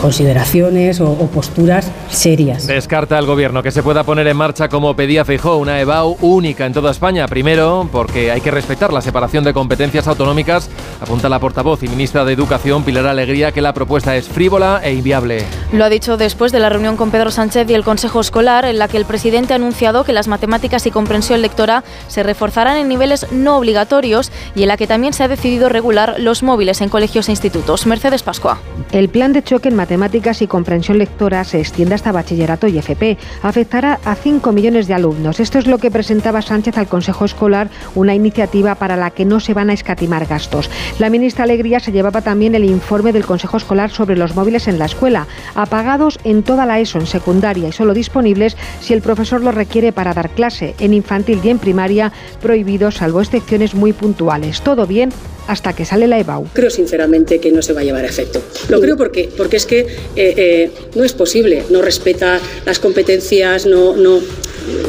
consideraciones 0.00 1.00
o, 1.00 1.10
o, 1.10 1.26
posturas 1.26 1.90
serias. 2.08 2.66
Descarta 2.66 3.18
el 3.18 3.26
gobierno 3.26 3.62
que 3.62 3.70
se 3.70 3.82
pueda 3.82 4.04
poner 4.04 4.26
en 4.26 4.36
marcha 4.36 4.68
como 4.68 4.94
pedía 4.94 5.24
Feijó, 5.24 5.56
una 5.56 5.80
EBAU 5.80 6.16
única 6.20 6.66
en 6.66 6.72
toda 6.72 6.90
España. 6.90 7.26
Primero, 7.26 7.88
porque 7.90 8.30
hay 8.30 8.40
que 8.40 8.50
respetar 8.50 8.92
la 8.92 9.00
separación 9.00 9.44
de 9.44 9.52
competencias 9.52 10.06
autonómicas, 10.06 10.68
apunta 11.00 11.28
la 11.28 11.38
portavoz 11.38 11.82
y 11.82 11.88
ministra 11.88 12.24
de 12.24 12.32
Educación, 12.32 12.84
Pilar 12.84 13.06
Alegría, 13.06 13.52
que 13.52 13.62
la 13.62 13.72
propuesta 13.72 14.16
es 14.16 14.28
frívola 14.28 14.80
e 14.82 14.92
inviable. 14.92 15.44
Lo 15.72 15.84
ha 15.84 15.88
dicho 15.88 16.16
después 16.16 16.52
de 16.52 16.60
la 16.60 16.68
reunión 16.68 16.96
con 16.96 17.10
Pedro 17.10 17.30
Sánchez 17.30 17.68
y 17.70 17.74
el 17.74 17.84
Consejo 17.84 18.20
Escolar, 18.20 18.64
en 18.64 18.78
la 18.78 18.88
que 18.88 18.96
el 18.96 19.04
presidente 19.04 19.52
ha 19.52 19.56
anunciado 19.56 20.04
que 20.04 20.12
las 20.12 20.28
matemáticas 20.28 20.86
y 20.86 20.90
comprensión 20.90 21.42
lectora 21.42 21.84
se 22.08 22.22
reforzarán 22.22 22.76
en 22.76 22.88
niveles 22.88 23.26
no 23.32 23.56
obligatorios 23.56 24.30
y 24.54 24.62
en 24.62 24.68
la 24.68 24.76
que 24.76 24.86
también 24.86 25.12
se 25.12 25.24
ha 25.24 25.28
decidido 25.28 25.68
regular 25.68 26.15
los 26.18 26.42
móviles 26.42 26.80
en 26.80 26.88
colegios 26.88 27.28
e 27.28 27.32
institutos. 27.32 27.86
Mercedes 27.86 28.22
Pascua. 28.22 28.58
El 28.92 29.08
plan 29.08 29.32
de 29.32 29.42
choque 29.42 29.68
en 29.68 29.76
matemáticas 29.76 30.42
y 30.42 30.46
comprensión 30.46 30.98
lectora 30.98 31.44
se 31.44 31.60
extiende 31.60 31.94
hasta 31.94 32.12
bachillerato 32.12 32.66
y 32.66 32.78
FP. 32.78 33.18
Afectará 33.42 33.98
a 34.04 34.14
5 34.14 34.52
millones 34.52 34.86
de 34.86 34.94
alumnos. 34.94 35.40
Esto 35.40 35.58
es 35.58 35.66
lo 35.66 35.78
que 35.78 35.90
presentaba 35.90 36.42
Sánchez 36.42 36.78
al 36.78 36.88
Consejo 36.88 37.24
Escolar, 37.24 37.68
una 37.94 38.14
iniciativa 38.14 38.76
para 38.76 38.96
la 38.96 39.10
que 39.10 39.24
no 39.24 39.40
se 39.40 39.54
van 39.54 39.70
a 39.70 39.72
escatimar 39.72 40.26
gastos. 40.26 40.70
La 40.98 41.10
ministra 41.10 41.44
Alegría 41.44 41.80
se 41.80 41.92
llevaba 41.92 42.22
también 42.22 42.54
el 42.54 42.64
informe 42.64 43.12
del 43.12 43.26
Consejo 43.26 43.56
Escolar 43.56 43.90
sobre 43.90 44.16
los 44.16 44.34
móviles 44.34 44.68
en 44.68 44.78
la 44.78 44.86
escuela, 44.86 45.26
apagados 45.54 46.18
en 46.24 46.42
toda 46.42 46.66
la 46.66 46.80
ESO, 46.80 46.98
en 46.98 47.06
secundaria 47.06 47.68
y 47.68 47.72
solo 47.72 47.94
disponibles 47.94 48.56
si 48.80 48.92
el 48.92 49.02
profesor 49.02 49.42
lo 49.42 49.52
requiere 49.52 49.92
para 49.92 50.14
dar 50.14 50.30
clase. 50.30 50.74
En 50.78 50.94
infantil 50.94 51.40
y 51.42 51.48
en 51.48 51.58
primaria, 51.58 52.12
prohibidos 52.40 52.96
salvo 52.96 53.20
excepciones 53.20 53.74
muy 53.74 53.92
puntuales. 53.92 54.62
Todo 54.62 54.86
bien 54.86 55.10
hasta 55.48 55.72
que 55.72 55.84
sale 55.84 56.05
la 56.06 56.18
EBAU. 56.18 56.46
Creo 56.52 56.70
sinceramente 56.70 57.38
que 57.38 57.52
no 57.52 57.62
se 57.62 57.72
va 57.72 57.80
a 57.80 57.84
llevar 57.84 58.04
a 58.04 58.08
efecto. 58.08 58.42
Lo 58.68 58.80
creo 58.80 58.96
porque, 58.96 59.28
porque 59.36 59.56
es 59.56 59.66
que 59.66 59.80
eh, 59.80 59.86
eh, 60.16 60.70
no 60.94 61.04
es 61.04 61.12
posible, 61.12 61.64
no 61.70 61.82
respeta 61.82 62.40
las 62.64 62.78
competencias, 62.78 63.66
no, 63.66 63.96
no, 63.96 64.20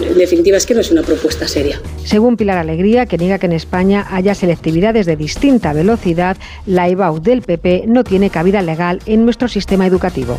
en 0.09 0.17
definitiva 0.17 0.57
es 0.57 0.65
que 0.65 0.73
no 0.73 0.81
es 0.81 0.91
una 0.91 1.03
propuesta 1.03 1.47
seria. 1.47 1.81
Según 2.03 2.37
Pilar 2.37 2.57
Alegría, 2.57 3.05
que 3.05 3.17
niega 3.17 3.37
que 3.37 3.45
en 3.45 3.53
España 3.53 4.07
haya 4.09 4.35
selectividades 4.35 5.05
de 5.05 5.15
distinta 5.15 5.73
velocidad, 5.73 6.37
la 6.65 6.87
EBAU 6.87 7.21
del 7.21 7.41
PP 7.41 7.85
no 7.87 8.03
tiene 8.03 8.29
cabida 8.29 8.61
legal 8.61 8.99
en 9.05 9.25
nuestro 9.25 9.47
sistema 9.47 9.85
educativo. 9.85 10.37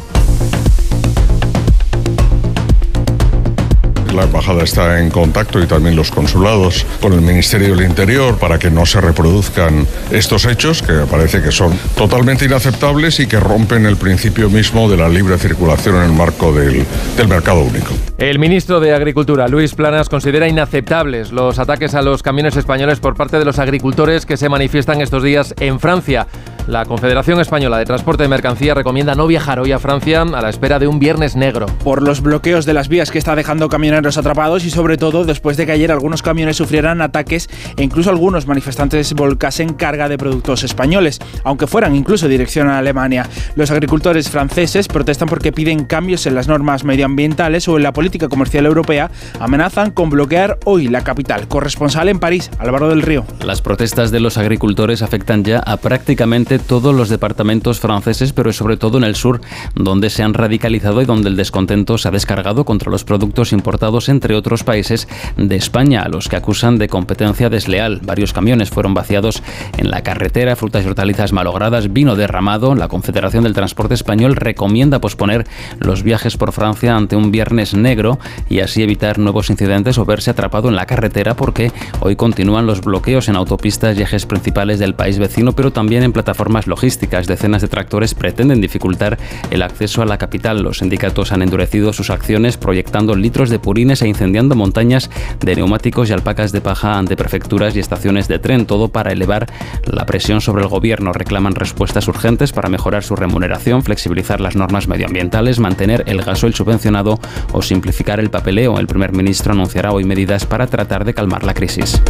La 4.19 4.25
embajada 4.25 4.65
está 4.65 4.99
en 4.99 5.11
contacto 5.11 5.61
y 5.63 5.67
también 5.69 5.95
los 5.95 6.11
consulados 6.11 6.85
con 7.01 7.13
el 7.13 7.21
Ministerio 7.21 7.77
del 7.77 7.87
Interior 7.87 8.37
para 8.37 8.59
que 8.59 8.69
no 8.69 8.85
se 8.85 9.01
reproduzcan 9.01 9.87
estos 10.11 10.45
hechos 10.45 10.83
que 10.83 10.93
parece 11.09 11.41
que 11.41 11.53
son 11.53 11.79
totalmente 11.97 12.45
inaceptables 12.45 13.21
y 13.21 13.29
que 13.29 13.39
rompen 13.39 13.87
el 13.87 13.97
principio 13.97 14.51
mismo 14.51 14.91
de 14.91 14.97
la 14.97 15.09
libre 15.09 15.39
circulación 15.39 15.95
en 15.99 16.03
el 16.03 16.13
marco 16.13 16.53
del, 16.53 16.85
del 17.17 17.29
mercado 17.29 17.61
único. 17.61 17.95
El 18.19 18.41
ministro 18.41 18.81
de 18.81 18.93
Agricultura, 18.93 19.47
Luis 19.47 19.77
Planas, 19.77 20.09
considera 20.09 20.49
inaceptables 20.49 21.31
los 21.31 21.61
ataques 21.61 21.95
a 21.95 22.03
los 22.03 22.25
camiones 22.25 22.57
españoles 22.57 22.99
por 22.99 23.15
parte 23.15 23.39
de 23.39 23.45
los 23.45 23.61
agricultores 23.61 24.27
que 24.27 24.37
se 24.37 24.49
manifiestan 24.49 25.01
estos 25.01 25.23
días 25.23 25.55
en 25.61 25.79
Francia. 25.79 26.27
La 26.67 26.85
Confederación 26.85 27.41
Española 27.41 27.79
de 27.79 27.87
Transporte 27.87 28.25
de 28.25 28.29
Mercancías 28.29 28.77
recomienda 28.77 29.15
no 29.15 29.27
viajar 29.27 29.59
hoy 29.59 29.73
a 29.73 29.79
Francia 29.79 30.23
a 30.23 30.43
la 30.43 30.51
espera 30.51 30.79
de 30.79 30.87
un 30.87 30.99
viernes 30.99 31.35
negro. 31.35 31.67
Por 31.83 32.03
los 32.03 32.21
bloqueos 32.21 32.67
de 32.67 32.75
las 32.75 32.89
vías 32.89 33.11
que 33.11 33.19
está 33.19 33.35
dejando 33.37 33.69
camioneros 33.69 34.08
atrapados 34.17 34.65
y 34.65 34.71
sobre 34.71 34.97
todo 34.97 35.25
después 35.25 35.57
de 35.57 35.67
que 35.67 35.73
ayer 35.73 35.93
algunos 35.93 36.23
camiones 36.23 36.57
sufrieran 36.57 37.03
ataques 37.03 37.49
e 37.77 37.83
incluso 37.83 38.11
algunos 38.11 38.47
manifestantes 38.47 39.13
volcasen 39.15 39.75
carga 39.75 40.09
de 40.09 40.19
productos 40.19 40.65
españoles, 40.65 41.19
aunque 41.45 41.67
fueran 41.67 41.95
incluso 41.95 42.29
dirección 42.29 42.69
a 42.69 42.79
Alemania. 42.79 43.29
Los 43.57 43.71
agricultores 43.71 44.31
franceses 44.31 44.89
protestan 44.89 45.29
porque 45.29 45.53
piden 45.53 45.85
cambios 45.85 46.27
en 46.27 46.35
las 46.35 46.49
normas 46.49 46.85
medioambientales 46.85 47.69
o 47.69 47.77
en 47.77 47.83
la 47.83 47.93
política 47.93 48.29
comercial 48.29 48.67
europea, 48.67 49.11
amenazan 49.41 49.91
con 49.91 50.11
bloquear 50.11 50.59
hoy 50.65 50.89
la 50.89 51.03
capital. 51.03 51.49
Corresponsal 51.49 52.09
en 52.09 52.19
París, 52.19 52.51
Álvaro 52.59 52.89
del 52.89 53.03
Río. 53.03 53.25
Las 53.45 53.63
protestas 53.63 54.11
de 54.11 54.21
los 54.21 54.39
agricultores 54.39 55.03
afectan 55.03 55.45
ya 55.45 55.59
a 55.59 55.77
prácticamente 55.77 56.59
todos 56.59 56.95
los 56.95 57.09
departamentos 57.09 57.81
franceses, 57.81 58.33
pero 58.33 58.53
sobre 58.53 58.77
todo 58.77 58.99
en 58.99 59.05
el 59.05 59.17
sur, 59.17 59.41
donde 59.75 60.11
se 60.11 60.23
han 60.23 60.35
radicalizado 60.35 61.03
y 61.03 61.05
donde 61.05 61.29
el 61.29 61.37
descontento 61.37 61.99
se 61.99 62.09
ha 62.09 62.11
descargado 62.11 62.65
contra 62.65 62.91
los 62.91 63.05
productos 63.05 63.53
importados, 63.53 63.98
entre 64.07 64.37
otros 64.37 64.63
países 64.63 65.09
de 65.37 65.57
España, 65.57 66.03
a 66.03 66.09
los 66.09 66.29
que 66.29 66.37
acusan 66.37 66.79
de 66.79 66.89
competencia 66.89 67.51
desleal. 67.51 68.01
Varios 68.05 68.33
camiones 68.33 68.71
fueron 68.71 68.95
vaciados 68.95 69.43
en 69.77 69.91
la 69.91 70.03
carretera, 70.03 70.55
frutas 70.55 70.85
y 70.85 70.89
hortalizas 70.89 71.33
malogradas, 71.33 71.93
vino 71.93 72.15
derramado. 72.15 72.75
La 72.75 72.87
Confederación 72.89 73.45
del 73.45 73.55
Transporte 73.55 73.95
Español 73.95 74.37
recomienda 74.37 75.01
posponer 75.01 75.47
los 75.81 76.03
viajes 76.03 76.37
por 76.37 76.53
Francia 76.53 76.95
ante 76.95 77.17
un 77.17 77.33
viernes 77.33 77.75
negro 77.75 78.19
y 78.49 78.61
así 78.61 78.83
evitar 78.83 79.19
nuevos 79.19 79.51
incidentes 79.51 79.99
o 79.99 80.05
verse 80.05 80.31
atrapado 80.31 80.69
en 80.69 80.77
la 80.77 80.87
carretera 80.87 81.35
porque 81.35 81.73
hoy 82.01 82.15
continúan 82.17 82.67
los 82.67 82.83
bloqueos 82.83 83.29
en 83.29 83.37
autopistas 83.37 83.99
y 83.99 84.03
ejes 84.03 84.27
principales 84.27 84.79
del 84.79 84.95
país 84.95 85.19
vecino, 85.19 85.53
pero 85.53 85.73
también 85.73 86.03
en 86.03 86.13
plataformas 86.13 86.67
logísticas. 86.67 87.27
Decenas 87.27 87.63
de 87.63 87.69
tractores 87.69 88.15
pretenden 88.15 88.61
dificultar 88.61 89.19
el 89.51 89.63
acceso 89.63 90.03
a 90.03 90.07
la 90.07 90.19
capital. 90.19 90.63
Los 90.63 90.79
sindicatos 90.79 91.33
han 91.33 91.43
endurecido 91.43 91.93
sus 91.93 92.11
acciones 92.11 92.57
proyectando 92.57 93.15
litros 93.15 93.51
de 93.51 93.59
e 93.89 94.09
incendiando 94.09 94.55
montañas 94.55 95.11
de 95.41 95.57
neumáticos 95.57 96.11
y 96.11 96.13
alpacas 96.13 96.53
de 96.53 96.61
paja 96.61 96.99
ante 96.99 97.17
prefecturas 97.17 97.75
y 97.75 97.81
estaciones 97.81 98.29
de 98.29 98.39
tren, 98.39 98.67
todo 98.67 98.89
para 98.89 99.13
elevar 99.13 99.47
la 99.85 100.05
presión 100.05 100.41
sobre 100.41 100.63
el 100.63 100.69
gobierno. 100.69 101.13
Reclaman 101.13 101.55
respuestas 101.55 102.07
urgentes 102.09 102.53
para 102.53 102.69
mejorar 102.69 103.03
su 103.03 103.17
remuneración, 103.17 103.83
flexibilizar 103.83 104.41
las 104.41 104.57
normas 104.57 104.89
medioambientales, 104.89 105.59
mantener 105.59 106.05
el 106.07 106.23
gasoil 106.23 106.55
subvencionado 106.55 107.19
o 107.53 107.63
simplificar 107.63 108.21
el 108.21 108.31
papeleo. 108.31 108.79
El 108.79 108.87
primer 108.87 109.13
ministro 109.13 109.53
anunciará 109.53 109.93
hoy 109.93 110.05
medidas 110.05 110.45
para 110.45 110.67
tratar 110.67 111.05
de 111.05 111.15
calmar 111.15 111.45
la 111.45 111.55
crisis. 111.55 112.01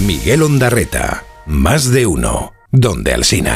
Miguel 0.00 0.42
Ondarreta. 0.42 1.24
Más 1.46 1.90
de 1.90 2.06
uno. 2.06 2.52
Donde 2.70 3.14
Alsina. 3.14 3.54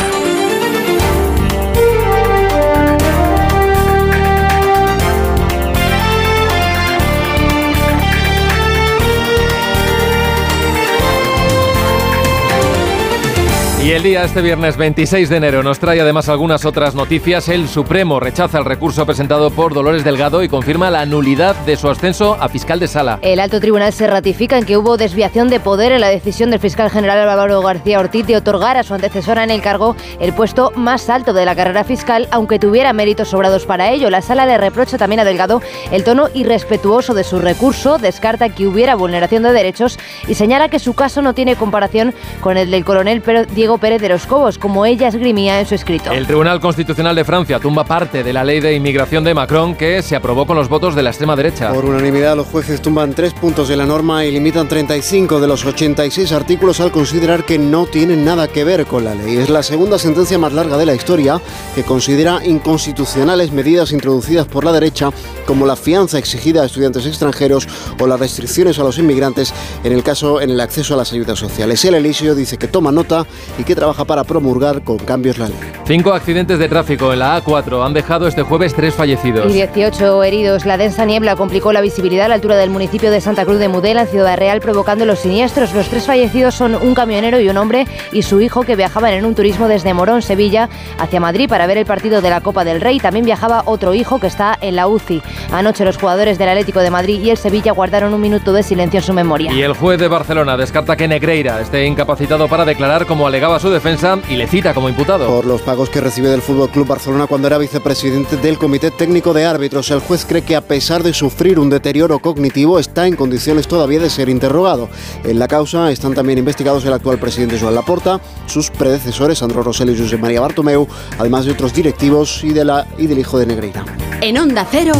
Y 13.84 13.90
el 13.90 14.04
día 14.04 14.22
este 14.22 14.42
viernes 14.42 14.76
26 14.76 15.28
de 15.28 15.38
enero 15.38 15.64
nos 15.64 15.80
trae 15.80 16.00
además 16.00 16.28
algunas 16.28 16.64
otras 16.64 16.94
noticias. 16.94 17.48
El 17.48 17.66
Supremo 17.66 18.20
rechaza 18.20 18.58
el 18.58 18.64
recurso 18.64 19.04
presentado 19.04 19.50
por 19.50 19.74
Dolores 19.74 20.04
Delgado 20.04 20.44
y 20.44 20.48
confirma 20.48 20.88
la 20.88 21.04
nulidad 21.04 21.56
de 21.66 21.74
su 21.74 21.88
ascenso 21.88 22.36
a 22.38 22.48
fiscal 22.48 22.78
de 22.78 22.86
sala. 22.86 23.18
El 23.22 23.40
alto 23.40 23.58
tribunal 23.58 23.92
se 23.92 24.06
ratifica 24.06 24.56
en 24.56 24.66
que 24.66 24.76
hubo 24.76 24.96
desviación 24.96 25.48
de 25.48 25.58
poder 25.58 25.90
en 25.90 26.00
la 26.00 26.10
decisión 26.10 26.52
del 26.52 26.60
fiscal 26.60 26.90
general 26.90 27.28
Álvaro 27.28 27.60
García 27.60 27.98
Ortiz 27.98 28.24
de 28.24 28.36
otorgar 28.36 28.76
a 28.76 28.84
su 28.84 28.94
antecesora 28.94 29.42
en 29.42 29.50
el 29.50 29.60
cargo 29.60 29.96
el 30.20 30.32
puesto 30.32 30.70
más 30.76 31.10
alto 31.10 31.32
de 31.32 31.44
la 31.44 31.56
carrera 31.56 31.82
fiscal, 31.82 32.28
aunque 32.30 32.60
tuviera 32.60 32.92
méritos 32.92 33.30
sobrados 33.30 33.66
para 33.66 33.90
ello. 33.90 34.10
La 34.10 34.22
sala 34.22 34.46
le 34.46 34.58
reprocha 34.58 34.96
también 34.96 35.18
a 35.18 35.24
Delgado 35.24 35.60
el 35.90 36.04
tono 36.04 36.28
irrespetuoso 36.34 37.14
de 37.14 37.24
su 37.24 37.40
recurso, 37.40 37.98
descarta 37.98 38.48
que 38.48 38.68
hubiera 38.68 38.94
vulneración 38.94 39.42
de 39.42 39.52
derechos 39.52 39.98
y 40.28 40.34
señala 40.34 40.68
que 40.68 40.78
su 40.78 40.94
caso 40.94 41.20
no 41.20 41.34
tiene 41.34 41.56
comparación 41.56 42.14
con 42.40 42.56
el 42.56 42.70
del 42.70 42.84
coronel 42.84 43.24
Diego 43.52 43.71
Pérez 43.78 44.00
de 44.00 44.08
los 44.08 44.26
Cobos, 44.26 44.58
como 44.58 44.86
ella 44.86 45.08
esgrimía 45.08 45.60
en 45.60 45.66
su 45.66 45.74
escrito. 45.74 46.10
El 46.12 46.26
Tribunal 46.26 46.60
Constitucional 46.60 47.14
de 47.14 47.24
Francia 47.24 47.58
tumba 47.58 47.84
parte 47.84 48.22
de 48.22 48.32
la 48.32 48.44
ley 48.44 48.60
de 48.60 48.74
inmigración 48.74 49.24
de 49.24 49.34
Macron 49.34 49.74
que 49.74 50.02
se 50.02 50.16
aprobó 50.16 50.46
con 50.46 50.56
los 50.56 50.68
votos 50.68 50.94
de 50.94 51.02
la 51.02 51.10
extrema 51.10 51.36
derecha. 51.36 51.72
Por 51.72 51.84
unanimidad, 51.84 52.36
los 52.36 52.46
jueces 52.46 52.82
tumban 52.82 53.14
tres 53.14 53.34
puntos 53.34 53.68
de 53.68 53.76
la 53.76 53.86
norma 53.86 54.24
y 54.24 54.30
limitan 54.30 54.68
35 54.68 55.40
de 55.40 55.46
los 55.46 55.64
86 55.64 56.32
artículos 56.32 56.80
al 56.80 56.92
considerar 56.92 57.44
que 57.44 57.58
no 57.58 57.86
tienen 57.86 58.24
nada 58.24 58.48
que 58.48 58.64
ver 58.64 58.86
con 58.86 59.04
la 59.04 59.14
ley. 59.14 59.36
Es 59.36 59.50
la 59.50 59.62
segunda 59.62 59.98
sentencia 59.98 60.38
más 60.38 60.52
larga 60.52 60.76
de 60.76 60.86
la 60.86 60.94
historia 60.94 61.40
que 61.74 61.82
considera 61.82 62.40
inconstitucionales 62.44 63.52
medidas 63.52 63.92
introducidas 63.92 64.46
por 64.46 64.64
la 64.64 64.72
derecha 64.72 65.10
como 65.46 65.66
la 65.66 65.76
fianza 65.76 66.18
exigida 66.18 66.62
a 66.62 66.66
estudiantes 66.66 67.06
extranjeros 67.06 67.68
o 67.98 68.06
las 68.06 68.20
restricciones 68.20 68.78
a 68.78 68.84
los 68.84 68.98
inmigrantes 68.98 69.52
en 69.84 69.92
el 69.92 70.02
caso 70.02 70.40
en 70.40 70.50
el 70.50 70.60
acceso 70.60 70.94
a 70.94 70.96
las 70.96 71.12
ayudas 71.12 71.38
sociales. 71.38 71.84
El 71.84 71.94
Elisio 71.94 72.34
dice 72.34 72.58
que 72.58 72.68
toma 72.68 72.92
nota 72.92 73.26
y 73.62 73.64
que 73.64 73.76
trabaja 73.76 74.04
para 74.04 74.24
promulgar 74.24 74.82
con 74.82 74.98
cambios 74.98 75.38
la 75.38 75.46
ley. 75.46 75.56
Cinco 75.84 76.12
accidentes 76.12 76.58
de 76.58 76.68
tráfico 76.68 77.12
en 77.12 77.20
la 77.20 77.40
A4 77.42 77.86
han 77.86 77.94
dejado 77.94 78.26
este 78.26 78.42
jueves 78.42 78.74
tres 78.74 78.94
fallecidos. 78.94 79.48
Y 79.50 79.54
18 79.54 80.24
heridos. 80.24 80.66
La 80.66 80.76
densa 80.76 81.04
niebla 81.04 81.36
complicó 81.36 81.72
la 81.72 81.80
visibilidad 81.80 82.26
a 82.26 82.28
la 82.28 82.34
altura 82.34 82.56
del 82.56 82.70
municipio 82.70 83.10
de 83.10 83.20
Santa 83.20 83.44
Cruz 83.44 83.58
de 83.58 83.68
Mudela, 83.68 84.02
en 84.02 84.08
Ciudad 84.08 84.36
Real, 84.36 84.60
provocando 84.60 85.06
los 85.06 85.20
siniestros. 85.20 85.72
Los 85.74 85.88
tres 85.88 86.06
fallecidos 86.06 86.54
son 86.54 86.74
un 86.74 86.94
camionero 86.94 87.40
y 87.40 87.48
un 87.48 87.56
hombre 87.56 87.86
y 88.10 88.22
su 88.22 88.40
hijo 88.40 88.62
que 88.62 88.74
viajaban 88.74 89.12
en 89.12 89.24
un 89.24 89.34
turismo 89.36 89.68
desde 89.68 89.94
Morón, 89.94 90.22
Sevilla, 90.22 90.68
hacia 90.98 91.20
Madrid 91.20 91.48
para 91.48 91.66
ver 91.66 91.78
el 91.78 91.86
partido 91.86 92.20
de 92.20 92.30
la 92.30 92.40
Copa 92.40 92.64
del 92.64 92.80
Rey. 92.80 92.98
También 92.98 93.24
viajaba 93.24 93.62
otro 93.66 93.94
hijo 93.94 94.18
que 94.18 94.26
está 94.26 94.58
en 94.60 94.74
la 94.74 94.88
UCI. 94.88 95.22
Anoche 95.52 95.84
los 95.84 95.98
jugadores 95.98 96.36
del 96.36 96.48
Atlético 96.48 96.80
de 96.80 96.90
Madrid 96.90 97.22
y 97.22 97.30
el 97.30 97.36
Sevilla 97.36 97.72
guardaron 97.72 98.12
un 98.12 98.20
minuto 98.20 98.52
de 98.52 98.64
silencio 98.64 98.98
en 98.98 99.04
su 99.04 99.12
memoria. 99.12 99.52
Y 99.52 99.62
el 99.62 99.74
juez 99.74 100.00
de 100.00 100.08
Barcelona 100.08 100.56
descarta 100.56 100.96
que 100.96 101.06
Negreira 101.06 101.60
esté 101.60 101.86
incapacitado 101.86 102.48
para 102.48 102.64
declarar 102.64 103.06
como 103.06 103.26
alegaba 103.26 103.51
su 103.60 103.70
defensa 103.70 104.18
y 104.28 104.36
le 104.36 104.46
cita 104.46 104.74
como 104.74 104.88
imputado. 104.88 105.26
Por 105.26 105.44
los 105.44 105.62
pagos 105.62 105.88
que 105.88 106.00
recibe 106.00 106.28
del 106.28 106.42
Fútbol 106.42 106.70
Club 106.70 106.86
Barcelona 106.86 107.26
cuando 107.26 107.48
era 107.48 107.58
vicepresidente 107.58 108.36
del 108.36 108.58
Comité 108.58 108.90
Técnico 108.90 109.32
de 109.32 109.44
Árbitros, 109.44 109.90
el 109.90 110.00
juez 110.00 110.24
cree 110.24 110.42
que 110.42 110.56
a 110.56 110.60
pesar 110.60 111.02
de 111.02 111.12
sufrir 111.12 111.58
un 111.58 111.70
deterioro 111.70 112.18
cognitivo 112.18 112.78
está 112.78 113.06
en 113.06 113.16
condiciones 113.16 113.68
todavía 113.68 114.00
de 114.00 114.10
ser 114.10 114.28
interrogado. 114.28 114.88
En 115.24 115.38
la 115.38 115.48
causa 115.48 115.90
están 115.90 116.14
también 116.14 116.38
investigados 116.38 116.84
el 116.84 116.92
actual 116.92 117.18
presidente 117.18 117.58
Joan 117.58 117.74
Laporta, 117.74 118.20
sus 118.46 118.70
predecesores 118.70 119.38
Sandro 119.38 119.62
Rosell 119.62 119.90
y 119.90 119.98
José 119.98 120.16
María 120.16 120.40
Bartomeu, 120.40 120.86
además 121.18 121.44
de 121.44 121.52
otros 121.52 121.72
directivos 121.74 122.42
y, 122.44 122.52
de 122.52 122.64
la, 122.64 122.86
y 122.98 123.06
del 123.06 123.18
hijo 123.18 123.38
de 123.38 123.46
Negreira. 123.46 123.84
En 124.20 124.38
Onda 124.38 124.66
Cero, 124.70 124.94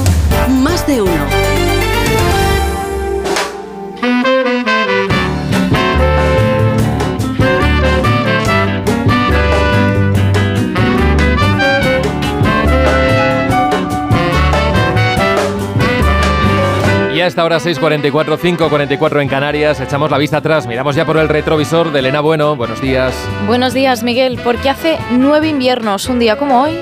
más 0.49 0.87
de 0.87 1.03
uno. 1.03 1.52
A 17.23 17.27
esta 17.27 17.45
hora 17.45 17.59
6.44, 17.59 18.39
5.44 18.39 19.23
en 19.23 19.29
Canarias. 19.29 19.81
Echamos 19.81 20.11
la 20.11 20.19
vista 20.19 20.39
atrás, 20.39 20.67
miramos 20.67 20.97
ya 20.97 21.05
por 21.05 21.17
el 21.17 21.29
retrovisor 21.29 21.93
de 21.93 22.01
Elena 22.01 22.21
Bueno. 22.21 22.57
Buenos 22.57 22.81
días. 22.81 23.15
Buenos 23.47 23.75
días, 23.75 24.03
Miguel. 24.03 24.41
Porque 24.43 24.69
hace 24.69 24.99
nueve 25.13 25.49
inviernos, 25.49 26.09
un 26.09 26.19
día 26.19 26.37
como 26.37 26.63
hoy. 26.63 26.79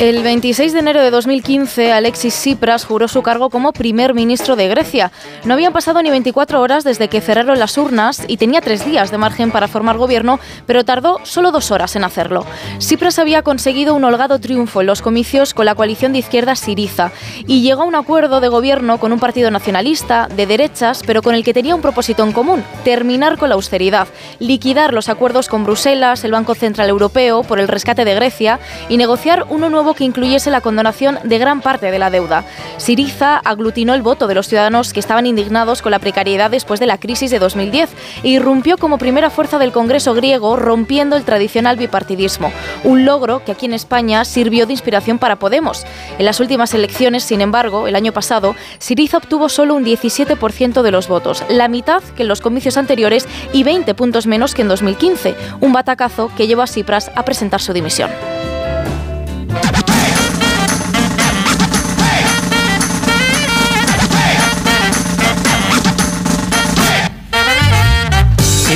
El 0.00 0.22
26 0.22 0.74
de 0.74 0.78
enero 0.78 1.02
de 1.02 1.10
2015, 1.10 1.92
Alexis 1.92 2.32
Tsipras 2.32 2.84
juró 2.84 3.08
su 3.08 3.20
cargo 3.22 3.50
como 3.50 3.72
primer 3.72 4.14
ministro 4.14 4.54
de 4.54 4.68
Grecia. 4.68 5.10
No 5.42 5.54
habían 5.54 5.72
pasado 5.72 6.00
ni 6.00 6.08
24 6.08 6.60
horas 6.60 6.84
desde 6.84 7.08
que 7.08 7.20
cerraron 7.20 7.58
las 7.58 7.76
urnas 7.76 8.22
y 8.28 8.36
tenía 8.36 8.60
tres 8.60 8.84
días 8.84 9.10
de 9.10 9.18
margen 9.18 9.50
para 9.50 9.66
formar 9.66 9.98
gobierno, 9.98 10.38
pero 10.66 10.84
tardó 10.84 11.18
solo 11.24 11.50
dos 11.50 11.72
horas 11.72 11.96
en 11.96 12.04
hacerlo. 12.04 12.46
Tsipras 12.78 13.18
había 13.18 13.42
conseguido 13.42 13.92
un 13.96 14.04
holgado 14.04 14.38
triunfo 14.38 14.82
en 14.82 14.86
los 14.86 15.02
comicios 15.02 15.52
con 15.52 15.66
la 15.66 15.74
coalición 15.74 16.12
de 16.12 16.20
izquierda 16.20 16.54
Siriza 16.54 17.10
y 17.48 17.62
llegó 17.62 17.82
a 17.82 17.86
un 17.86 17.96
acuerdo 17.96 18.40
de 18.40 18.46
gobierno 18.46 18.98
con 18.98 19.12
un 19.12 19.18
partido 19.18 19.50
nacionalista 19.50 20.28
de 20.28 20.46
derechas, 20.46 21.02
pero 21.04 21.22
con 21.22 21.34
el 21.34 21.42
que 21.42 21.54
tenía 21.54 21.74
un 21.74 21.82
propósito 21.82 22.22
en 22.22 22.30
común: 22.30 22.62
terminar 22.84 23.36
con 23.36 23.48
la 23.48 23.56
austeridad, 23.56 24.06
liquidar 24.38 24.94
los 24.94 25.08
acuerdos 25.08 25.48
con 25.48 25.64
Bruselas, 25.64 26.22
el 26.22 26.30
Banco 26.30 26.54
Central 26.54 26.88
Europeo 26.88 27.42
por 27.42 27.58
el 27.58 27.66
rescate 27.66 28.04
de 28.04 28.14
Grecia 28.14 28.60
y 28.88 28.96
negociar 28.96 29.44
uno 29.48 29.68
nuevo 29.68 29.87
que 29.94 30.04
incluyese 30.04 30.50
la 30.50 30.60
condonación 30.60 31.18
de 31.24 31.38
gran 31.38 31.60
parte 31.60 31.90
de 31.90 31.98
la 31.98 32.10
deuda. 32.10 32.44
Siriza 32.76 33.36
aglutinó 33.38 33.94
el 33.94 34.02
voto 34.02 34.26
de 34.26 34.34
los 34.34 34.48
ciudadanos 34.48 34.92
que 34.92 35.00
estaban 35.00 35.26
indignados 35.26 35.82
con 35.82 35.92
la 35.92 35.98
precariedad 35.98 36.50
después 36.50 36.80
de 36.80 36.86
la 36.86 36.98
crisis 36.98 37.30
de 37.30 37.38
2010 37.38 37.90
e 38.22 38.28
irrumpió 38.28 38.78
como 38.78 38.98
primera 38.98 39.30
fuerza 39.30 39.58
del 39.58 39.72
Congreso 39.72 40.14
griego 40.14 40.56
rompiendo 40.56 41.16
el 41.16 41.24
tradicional 41.24 41.76
bipartidismo, 41.76 42.52
un 42.84 43.04
logro 43.04 43.44
que 43.44 43.52
aquí 43.52 43.66
en 43.66 43.74
España 43.74 44.24
sirvió 44.24 44.66
de 44.66 44.72
inspiración 44.72 45.18
para 45.18 45.36
Podemos. 45.36 45.84
En 46.18 46.24
las 46.24 46.40
últimas 46.40 46.74
elecciones, 46.74 47.24
sin 47.24 47.40
embargo, 47.40 47.86
el 47.88 47.96
año 47.96 48.12
pasado, 48.12 48.54
Siriza 48.78 49.18
obtuvo 49.18 49.48
solo 49.48 49.74
un 49.74 49.84
17% 49.84 50.82
de 50.82 50.90
los 50.90 51.08
votos, 51.08 51.44
la 51.48 51.68
mitad 51.68 52.02
que 52.16 52.22
en 52.22 52.28
los 52.28 52.40
comicios 52.40 52.76
anteriores 52.76 53.26
y 53.52 53.62
20 53.62 53.94
puntos 53.94 54.26
menos 54.26 54.54
que 54.54 54.62
en 54.62 54.68
2015, 54.68 55.34
un 55.60 55.72
batacazo 55.72 56.30
que 56.36 56.46
llevó 56.46 56.62
a 56.62 56.66
Tsipras 56.66 57.10
a 57.14 57.24
presentar 57.24 57.60
su 57.60 57.72
dimisión. 57.72 58.10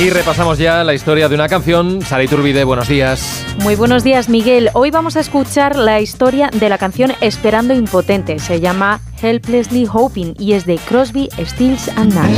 Y 0.03 0.09
repasamos 0.09 0.57
ya 0.57 0.83
la 0.83 0.93
historia 0.93 1.29
de 1.29 1.35
una 1.35 1.47
canción. 1.47 2.01
Sara 2.01 2.27
Turbide, 2.27 2.65
buenos 2.65 2.89
días. 2.89 3.45
Muy 3.63 3.75
buenos 3.75 4.03
días, 4.03 4.27
Miguel. 4.27 4.69
Hoy 4.73 4.91
vamos 4.91 5.15
a 5.15 5.21
escuchar 5.21 5.77
la 5.77 6.01
historia 6.01 6.49
de 6.51 6.67
la 6.67 6.77
canción 6.77 7.13
Esperando 7.21 7.73
Impotente. 7.73 8.37
Se 8.39 8.59
llama 8.59 8.99
Helplessly 9.21 9.87
Hoping 9.89 10.33
y 10.37 10.53
es 10.53 10.65
de 10.65 10.75
Crosby, 10.77 11.29
Stills 11.45 11.87
and 11.95 12.13
Nash. 12.13 12.35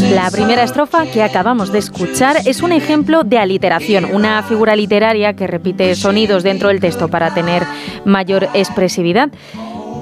La 0.00 0.30
primera 0.30 0.62
estrofa 0.62 1.06
que 1.06 1.22
acabamos 1.22 1.72
de 1.72 1.78
escuchar 1.80 2.36
es 2.44 2.62
un 2.62 2.72
ejemplo 2.72 3.24
de 3.24 3.38
aliteración, 3.38 4.04
una 4.04 4.42
figura 4.44 4.76
literaria 4.76 5.34
que 5.34 5.46
repite 5.46 5.94
sonidos 5.96 6.44
dentro 6.44 6.68
del 6.68 6.78
texto 6.78 7.08
para 7.08 7.34
tener 7.34 7.64
mayor 8.04 8.48
expresividad 8.54 9.30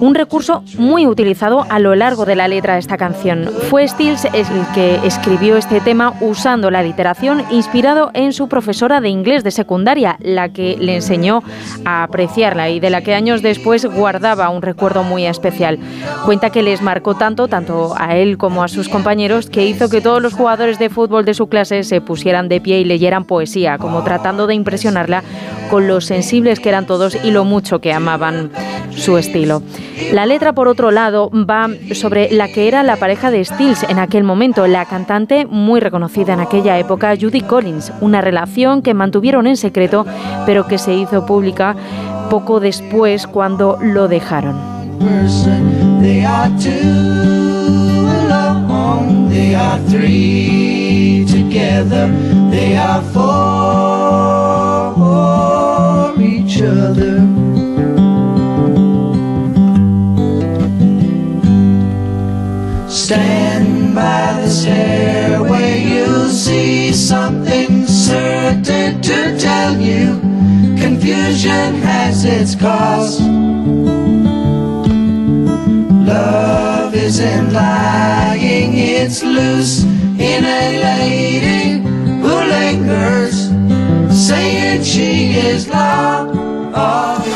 un 0.01 0.15
recurso 0.15 0.63
muy 0.79 1.07
utilizado 1.07 1.67
a 1.69 1.79
lo 1.79 1.95
largo 1.95 2.25
de 2.25 2.37
la 2.37 2.49
letra 2.49 2.75
de 2.75 2.81
esta 2.81 2.97
canción. 2.97 3.51
Fue 3.71 3.87
Stills 3.89 4.25
el 4.27 4.47
que 4.75 4.97
escribió 5.05 5.57
este 5.57 5.81
tema 5.81 6.15
usando 6.21 6.71
la 6.71 6.83
literación 6.83 7.45
inspirado 7.51 8.11
en 8.15 8.33
su 8.33 8.49
profesora 8.49 9.01
de 9.01 9.09
inglés 9.09 9.45
de 9.45 9.51
secundaria, 9.51 10.17
la 10.21 10.51
que 10.51 10.77
le 10.79 10.97
enseñó 10.97 11.43
a 11.85 12.03
apreciarla 12.03 12.71
y 12.71 12.81
de 12.81 12.91
la 12.91 13.03
que 13.03 13.15
años 13.15 13.43
después 13.43 13.87
guardaba 13.87 14.51
un 14.51 14.63
recuerdo 14.63 15.03
muy 15.03 15.27
especial. 15.27 15.79
Cuenta 16.25 16.51
que 16.51 16.63
les 16.63 16.83
marcó 16.83 17.15
tanto, 17.15 17.49
tanto 17.49 17.95
a 17.97 18.17
él 18.17 18.39
como 18.39 18.63
a 18.63 18.69
sus 18.69 18.89
compañeros, 18.89 19.49
que 19.49 19.67
hizo 19.67 19.89
que 19.89 20.01
todos 20.01 20.21
los 20.21 20.35
jugadores 20.35 20.79
de 20.79 20.91
fútbol 20.91 21.25
de 21.25 21.35
su 21.35 21.49
clase 21.49 21.85
se 21.85 22.01
pusieran 22.01 22.49
de 22.49 22.61
pie 22.61 22.81
y 22.81 22.85
leyeran 22.85 23.25
poesía, 23.25 23.79
como 23.79 24.03
tratando 24.03 24.47
de 24.47 24.55
impresionarla 24.55 25.23
con 25.71 25.89
lo 25.89 26.01
sensibles 26.01 26.61
que 26.61 26.69
eran 26.69 26.87
todos 26.87 27.17
y 27.25 27.31
lo 27.31 27.45
mucho 27.45 27.81
que 27.81 27.93
amaban 27.93 28.51
su 28.97 29.19
estilo. 29.19 29.63
La 30.13 30.27
letra, 30.27 30.53
por 30.53 30.69
otro 30.69 30.91
lado, 30.91 31.31
va 31.31 31.69
sobre 31.93 32.31
la 32.31 32.49
que 32.49 32.69
era 32.69 32.83
la 32.83 32.97
pareja 32.97 33.31
de 33.31 33.45
Stills 33.45 33.85
en 33.89 33.99
aquel 33.99 34.25
momento, 34.25 34.67
la 34.67 34.85
cantante 34.85 35.47
muy 35.47 35.81
reconocida 35.81 36.35
en 36.35 36.41
aquella 36.41 36.79
época, 36.79 37.15
Judy 37.19 37.41
Collins, 37.43 37.93
una 38.01 38.21
relación 38.21 38.83
que 38.83 38.95
mantuvieron 38.95 39.47
en 39.47 39.57
secreto, 39.57 40.07
pero 40.45 40.67
que 40.67 40.79
se 40.79 40.95
hizo 40.95 41.27
pública 41.27 41.77
poco 42.31 42.61
después 42.61 43.27
cuando 43.27 43.79
lo 43.81 44.09
dejaron. 44.09 44.57
Stand 62.97 63.95
by 63.95 64.41
the 64.41 64.49
stairway, 64.49 65.85
you'll 65.85 66.31
see 66.31 66.93
something 66.95 67.87
certain 67.87 69.03
to 69.03 69.39
tell 69.39 69.79
you. 69.79 70.19
Confusion 70.81 71.75
has 71.83 72.25
its 72.25 72.55
cost. 72.55 73.21
Love 76.09 76.95
isn't 76.95 77.53
lying, 77.53 78.73
it's 78.75 79.23
loose 79.23 79.85
in 79.85 80.45
a 80.45 80.81
lady 80.83 81.83
who 82.23 82.35
lingers, 82.49 83.51
saying 84.27 84.83
she 84.83 85.33
is 85.35 85.69
lost. 85.69 87.36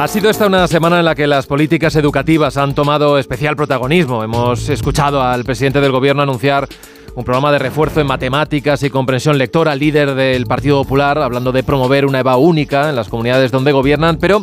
Ha 0.00 0.08
sido 0.08 0.30
esta 0.30 0.46
una 0.46 0.66
semana 0.66 0.98
en 0.98 1.04
la 1.04 1.14
que 1.14 1.26
las 1.26 1.44
políticas 1.44 1.94
educativas 1.94 2.56
han 2.56 2.74
tomado 2.74 3.18
especial 3.18 3.54
protagonismo. 3.54 4.24
Hemos 4.24 4.70
escuchado 4.70 5.22
al 5.22 5.44
presidente 5.44 5.78
del 5.82 5.92
gobierno 5.92 6.22
anunciar 6.22 6.66
un 7.14 7.22
programa 7.22 7.52
de 7.52 7.58
refuerzo 7.58 8.00
en 8.00 8.06
matemáticas 8.06 8.82
y 8.82 8.88
comprensión 8.88 9.36
lectora, 9.36 9.74
líder 9.74 10.14
del 10.14 10.46
Partido 10.46 10.82
Popular, 10.82 11.18
hablando 11.18 11.52
de 11.52 11.62
promover 11.62 12.06
una 12.06 12.20
EVA 12.20 12.38
única 12.38 12.88
en 12.88 12.96
las 12.96 13.10
comunidades 13.10 13.50
donde 13.50 13.72
gobiernan, 13.72 14.16
pero 14.16 14.42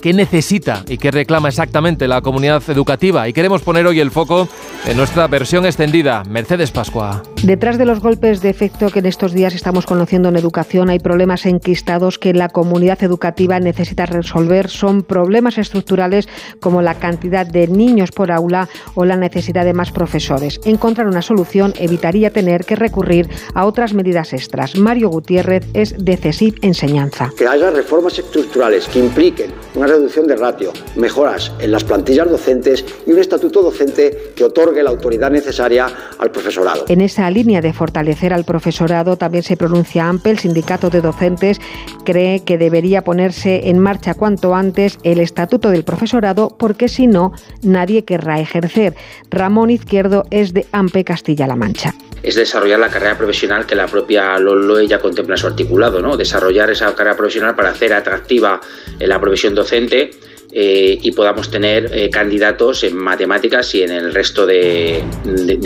qué 0.00 0.12
necesita 0.12 0.84
y 0.88 0.98
qué 0.98 1.10
reclama 1.10 1.48
exactamente 1.48 2.08
la 2.08 2.20
comunidad 2.20 2.62
educativa. 2.68 3.28
Y 3.28 3.32
queremos 3.32 3.62
poner 3.62 3.86
hoy 3.86 4.00
el 4.00 4.10
foco 4.10 4.48
en 4.86 4.96
nuestra 4.96 5.26
versión 5.26 5.66
extendida. 5.66 6.22
Mercedes 6.28 6.70
Pascua. 6.70 7.22
Detrás 7.42 7.78
de 7.78 7.84
los 7.84 8.00
golpes 8.00 8.40
de 8.40 8.50
efecto 8.50 8.90
que 8.90 8.98
en 8.98 9.06
estos 9.06 9.32
días 9.32 9.54
estamos 9.54 9.86
conociendo 9.86 10.28
en 10.28 10.36
educación 10.36 10.90
hay 10.90 10.98
problemas 10.98 11.46
enquistados 11.46 12.18
que 12.18 12.32
la 12.34 12.48
comunidad 12.48 13.02
educativa 13.02 13.60
necesita 13.60 14.06
resolver. 14.06 14.68
Son 14.68 15.02
problemas 15.02 15.58
estructurales 15.58 16.28
como 16.60 16.82
la 16.82 16.94
cantidad 16.94 17.46
de 17.46 17.68
niños 17.68 18.10
por 18.10 18.30
aula 18.30 18.68
o 18.94 19.04
la 19.04 19.16
necesidad 19.16 19.64
de 19.64 19.74
más 19.74 19.92
profesores. 19.92 20.60
Encontrar 20.64 21.06
una 21.06 21.22
solución 21.22 21.74
evitaría 21.78 22.30
tener 22.30 22.64
que 22.64 22.76
recurrir 22.76 23.28
a 23.54 23.66
otras 23.66 23.94
medidas 23.94 24.32
extras. 24.32 24.76
Mario 24.76 25.08
Gutiérrez 25.08 25.66
es 25.74 25.94
de 25.98 26.16
CESIP 26.16 26.62
Enseñanza. 26.62 27.30
Que 27.36 27.46
haya 27.46 27.70
reformas 27.70 28.18
estructurales 28.18 28.86
que 28.88 28.98
impliquen 28.98 29.50
una 29.74 29.86
reducción 29.86 30.26
de 30.26 30.36
ratio, 30.36 30.72
mejoras 30.96 31.52
en 31.58 31.72
las 31.72 31.84
plantillas 31.84 32.30
docentes 32.30 32.84
y 33.06 33.12
un 33.12 33.18
estatuto 33.18 33.62
docente 33.62 34.32
que 34.36 34.44
otorgue 34.44 34.82
la 34.82 34.90
autoridad 34.90 35.30
necesaria 35.30 35.88
al 36.18 36.30
profesorado. 36.30 36.84
En 36.88 37.00
esa 37.00 37.30
línea 37.30 37.60
de 37.60 37.72
fortalecer 37.72 38.32
al 38.32 38.44
profesorado 38.44 39.16
también 39.16 39.42
se 39.42 39.56
pronuncia 39.56 40.08
AMPE, 40.08 40.30
el 40.30 40.38
sindicato 40.38 40.90
de 40.90 41.00
docentes 41.00 41.60
cree 42.04 42.44
que 42.44 42.58
debería 42.58 43.02
ponerse 43.02 43.68
en 43.68 43.78
marcha 43.78 44.14
cuanto 44.14 44.54
antes 44.54 44.98
el 45.02 45.18
estatuto 45.18 45.70
del 45.70 45.84
profesorado 45.84 46.54
porque 46.58 46.88
si 46.88 47.06
no 47.06 47.32
nadie 47.62 48.04
querrá 48.04 48.40
ejercer. 48.40 48.94
Ramón 49.30 49.70
Izquierdo 49.70 50.24
es 50.30 50.54
de 50.54 50.66
AMPE 50.72 51.04
Castilla-La 51.04 51.56
Mancha 51.56 51.94
es 52.22 52.36
desarrollar 52.36 52.78
la 52.78 52.88
carrera 52.88 53.18
profesional 53.18 53.66
que 53.66 53.74
la 53.74 53.86
propia 53.86 54.38
LOLOE 54.38 54.88
ya 54.88 54.98
contempla 54.98 55.34
en 55.34 55.38
su 55.38 55.46
articulado, 55.46 56.00
¿no? 56.00 56.16
Desarrollar 56.16 56.70
esa 56.70 56.94
carrera 56.94 57.14
profesional 57.14 57.54
para 57.54 57.68
hacer 57.68 57.92
atractiva 57.92 58.62
la 58.98 59.20
profesión 59.20 59.54
docente 59.54 59.63
docente 59.64 60.10
eh, 60.56 61.00
y 61.02 61.10
podamos 61.10 61.50
tener 61.50 61.90
eh, 61.92 62.08
candidatos 62.10 62.84
en 62.84 62.96
matemáticas 62.96 63.74
y 63.74 63.82
en 63.82 63.90
el 63.90 64.14
resto 64.14 64.46
de, 64.46 65.02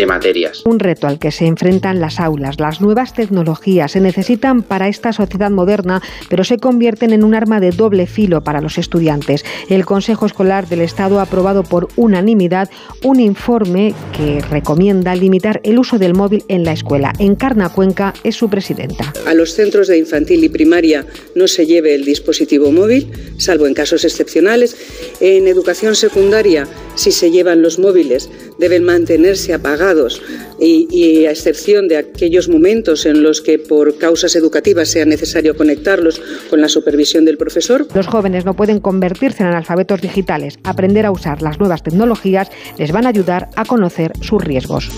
materias. 0.06 0.62
Un 0.64 0.78
reto 0.78 1.06
al 1.06 1.18
que 1.18 1.30
se 1.30 1.44
enfrentan 1.44 2.00
las 2.00 2.18
aulas. 2.18 2.58
Las 2.58 2.80
nuevas 2.80 3.12
tecnologías 3.12 3.92
se 3.92 4.00
necesitan 4.00 4.62
para 4.62 4.88
esta 4.88 5.12
sociedad 5.12 5.50
moderna, 5.50 6.00
pero 6.30 6.42
se 6.42 6.56
convierten 6.56 7.12
en 7.12 7.22
un 7.22 7.34
arma 7.34 7.60
de 7.60 7.70
doble 7.70 8.06
filo 8.06 8.42
para 8.42 8.62
los 8.62 8.78
estudiantes. 8.78 9.44
El 9.68 9.84
Consejo 9.84 10.24
Escolar 10.24 10.66
del 10.68 10.80
Estado 10.80 11.18
ha 11.18 11.24
aprobado 11.24 11.64
por 11.64 11.88
unanimidad 11.96 12.70
un 13.02 13.20
informe 13.20 13.92
que 14.16 14.40
recomienda 14.40 15.14
limitar 15.14 15.60
el 15.64 15.78
uso 15.78 15.98
del 15.98 16.14
móvil 16.14 16.44
en 16.48 16.64
la 16.64 16.72
escuela. 16.72 17.12
Encarna 17.18 17.68
Cuenca 17.68 18.14
es 18.24 18.36
su 18.36 18.48
presidenta. 18.48 19.12
A 19.26 19.34
los 19.34 19.52
centros 19.52 19.88
de 19.88 19.98
infantil 19.98 20.42
y 20.44 20.48
primaria 20.48 21.04
no 21.34 21.46
se 21.46 21.66
lleve 21.66 21.94
el 21.94 22.06
dispositivo 22.06 22.72
móvil, 22.72 23.10
salvo 23.36 23.66
en 23.66 23.74
casos 23.74 24.06
excepcionales 24.06 24.77
en 25.20 25.48
educación 25.48 25.94
secundaria, 25.94 26.66
si 26.94 27.12
se 27.12 27.30
llevan 27.30 27.62
los 27.62 27.78
móviles, 27.78 28.30
deben 28.58 28.84
mantenerse 28.84 29.54
apagados 29.54 30.22
y, 30.60 31.26
a 31.26 31.30
excepción 31.30 31.88
de 31.88 31.96
aquellos 31.96 32.48
momentos 32.48 33.06
en 33.06 33.22
los 33.22 33.40
que 33.40 33.58
por 33.58 33.98
causas 33.98 34.36
educativas 34.36 34.88
sea 34.90 35.04
necesario 35.04 35.56
conectarlos 35.56 36.20
con 36.50 36.60
la 36.60 36.68
supervisión 36.68 37.24
del 37.24 37.38
profesor. 37.38 37.86
Los 37.94 38.06
jóvenes 38.06 38.44
no 38.44 38.54
pueden 38.54 38.80
convertirse 38.80 39.42
en 39.42 39.50
analfabetos 39.50 40.00
digitales. 40.00 40.58
Aprender 40.64 41.06
a 41.06 41.10
usar 41.10 41.42
las 41.42 41.58
nuevas 41.58 41.82
tecnologías 41.82 42.50
les 42.78 42.92
van 42.92 43.06
a 43.06 43.10
ayudar 43.10 43.48
a 43.56 43.64
conocer 43.64 44.12
sus 44.20 44.42
riesgos. 44.42 44.90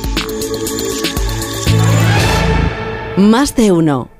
Más 3.17 3.55
de 3.57 3.73
uno 3.73 4.20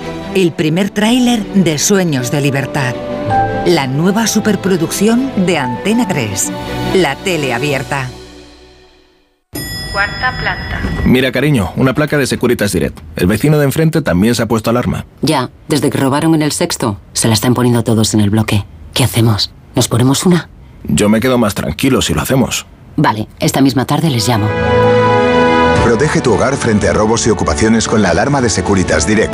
el 0.35 0.53
primer 0.53 0.89
tráiler 0.89 1.43
de 1.53 1.77
Sueños 1.77 2.31
de 2.31 2.41
Libertad. 2.41 2.95
La 3.65 3.85
nueva 3.87 4.27
superproducción 4.27 5.31
de 5.45 5.57
Antena 5.57 6.07
3. 6.07 6.51
La 6.95 7.15
tele 7.15 7.53
abierta. 7.53 8.09
Cuarta 9.91 10.31
planta. 10.39 10.81
Mira, 11.05 11.31
cariño, 11.33 11.73
una 11.75 11.93
placa 11.93 12.17
de 12.17 12.25
Securitas 12.25 12.71
Direct. 12.71 12.97
El 13.17 13.27
vecino 13.27 13.59
de 13.59 13.65
enfrente 13.65 14.01
también 14.01 14.33
se 14.33 14.43
ha 14.43 14.47
puesto 14.47 14.69
alarma. 14.69 15.05
Ya, 15.21 15.49
desde 15.67 15.89
que 15.89 15.97
robaron 15.97 16.33
en 16.33 16.41
el 16.41 16.53
sexto, 16.53 16.97
se 17.11 17.27
la 17.27 17.33
están 17.33 17.53
poniendo 17.53 17.83
todos 17.83 18.13
en 18.13 18.21
el 18.21 18.29
bloque. 18.29 18.65
¿Qué 18.93 19.03
hacemos? 19.03 19.51
¿Nos 19.75 19.89
ponemos 19.89 20.25
una? 20.25 20.49
Yo 20.85 21.09
me 21.09 21.19
quedo 21.19 21.37
más 21.37 21.55
tranquilo 21.55 22.01
si 22.01 22.13
lo 22.13 22.21
hacemos. 22.21 22.65
Vale, 22.95 23.27
esta 23.39 23.61
misma 23.61 23.85
tarde 23.85 24.09
les 24.09 24.27
llamo. 24.27 24.47
Protege 25.83 26.21
tu 26.21 26.33
hogar 26.33 26.55
frente 26.55 26.87
a 26.87 26.93
robos 26.93 27.27
y 27.27 27.31
ocupaciones 27.31 27.87
con 27.87 28.01
la 28.01 28.11
alarma 28.11 28.39
de 28.39 28.49
Securitas 28.49 29.05
Direct. 29.05 29.33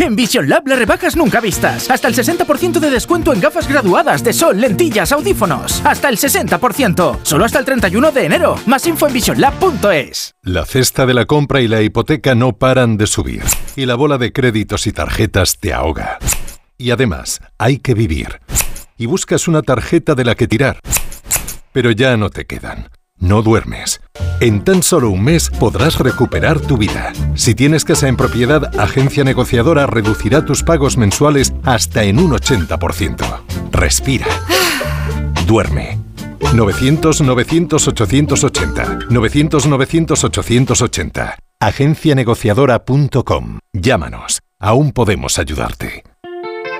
En 0.00 0.14
Vision 0.14 0.48
Lab 0.48 0.66
las 0.68 0.78
rebajas 0.78 1.16
nunca 1.16 1.40
vistas. 1.40 1.90
Hasta 1.90 2.08
el 2.08 2.14
60% 2.14 2.78
de 2.78 2.90
descuento 2.90 3.32
en 3.32 3.40
gafas 3.40 3.68
graduadas 3.68 4.22
de 4.22 4.32
sol, 4.32 4.60
lentillas, 4.60 5.10
audífonos. 5.12 5.84
Hasta 5.84 6.08
el 6.08 6.16
60%. 6.16 7.18
Solo 7.22 7.44
hasta 7.44 7.58
el 7.58 7.64
31 7.64 8.12
de 8.12 8.24
enero. 8.24 8.54
Más 8.66 8.86
info 8.86 9.08
en 9.08 9.12
visionlab.es. 9.12 10.34
La 10.42 10.64
cesta 10.64 11.04
de 11.04 11.14
la 11.14 11.26
compra 11.26 11.60
y 11.60 11.68
la 11.68 11.82
hipoteca 11.82 12.34
no 12.34 12.56
paran 12.56 12.96
de 12.96 13.06
subir. 13.06 13.42
Y 13.76 13.86
la 13.86 13.96
bola 13.96 14.18
de 14.18 14.32
créditos 14.32 14.86
y 14.86 14.92
tarjetas 14.92 15.58
te 15.58 15.72
ahoga. 15.72 16.18
Y 16.76 16.92
además, 16.92 17.40
hay 17.58 17.78
que 17.78 17.94
vivir. 17.94 18.40
Y 18.96 19.06
buscas 19.06 19.48
una 19.48 19.62
tarjeta 19.62 20.14
de 20.14 20.24
la 20.24 20.36
que 20.36 20.46
tirar. 20.46 20.78
Pero 21.72 21.90
ya 21.90 22.16
no 22.16 22.30
te 22.30 22.46
quedan. 22.46 22.88
No 23.20 23.42
duermes. 23.42 24.00
En 24.40 24.64
tan 24.64 24.82
solo 24.82 25.10
un 25.10 25.22
mes 25.24 25.50
podrás 25.50 25.98
recuperar 25.98 26.60
tu 26.60 26.76
vida. 26.76 27.12
Si 27.34 27.54
tienes 27.54 27.84
casa 27.84 28.08
en 28.08 28.16
propiedad, 28.16 28.78
Agencia 28.78 29.24
Negociadora 29.24 29.86
reducirá 29.86 30.44
tus 30.44 30.62
pagos 30.62 30.96
mensuales 30.96 31.52
hasta 31.64 32.04
en 32.04 32.18
un 32.18 32.32
80%. 32.32 33.40
Respira. 33.72 34.26
duerme. 35.46 35.98
900-900-880. 36.40 39.08
900-900-880. 39.08 41.34
Agencianegociadora.com. 41.60 43.58
Llámanos. 43.72 44.40
Aún 44.60 44.92
podemos 44.92 45.38
ayudarte. 45.38 46.02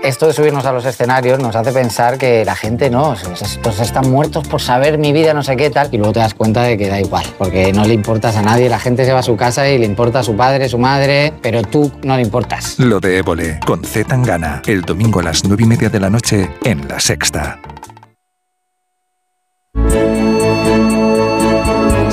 Esto 0.02 0.26
de 0.28 0.32
subirnos 0.32 0.64
a 0.64 0.72
los 0.72 0.84
escenarios 0.84 1.40
nos 1.40 1.56
hace 1.56 1.72
pensar 1.72 2.18
que 2.18 2.44
la 2.44 2.54
gente 2.54 2.88
no, 2.88 3.14
estos 3.14 3.80
están 3.80 4.10
muertos 4.10 4.46
por 4.46 4.60
saber 4.60 4.96
mi 4.96 5.12
vida, 5.12 5.34
no 5.34 5.42
sé 5.42 5.56
qué 5.56 5.70
tal, 5.70 5.88
y 5.90 5.98
luego 5.98 6.12
te 6.12 6.20
das 6.20 6.34
cuenta 6.34 6.62
de 6.62 6.78
que 6.78 6.88
da 6.88 7.00
igual, 7.00 7.24
porque 7.36 7.72
no 7.72 7.84
le 7.84 7.94
importas 7.94 8.36
a 8.36 8.42
nadie, 8.42 8.68
la 8.68 8.78
gente 8.78 9.04
se 9.04 9.12
va 9.12 9.20
a 9.20 9.22
su 9.22 9.36
casa 9.36 9.68
y 9.68 9.78
le 9.78 9.84
importa 9.84 10.20
a 10.20 10.22
su 10.22 10.36
padre, 10.36 10.68
su 10.68 10.78
madre, 10.78 11.32
pero 11.42 11.62
tú 11.62 11.90
no 12.02 12.16
le 12.16 12.22
importas. 12.22 12.78
Lo 12.78 13.00
de 13.00 13.18
Évole, 13.18 13.60
con 13.66 13.84
Z 13.84 14.08
Tangana, 14.08 14.62
el 14.66 14.82
domingo 14.82 15.20
a 15.20 15.24
las 15.24 15.44
nueve 15.44 15.64
y 15.64 15.66
media 15.66 15.88
de 15.88 16.00
la 16.00 16.10
noche 16.10 16.48
en 16.64 16.86
La 16.88 17.00
Sexta. 17.00 17.58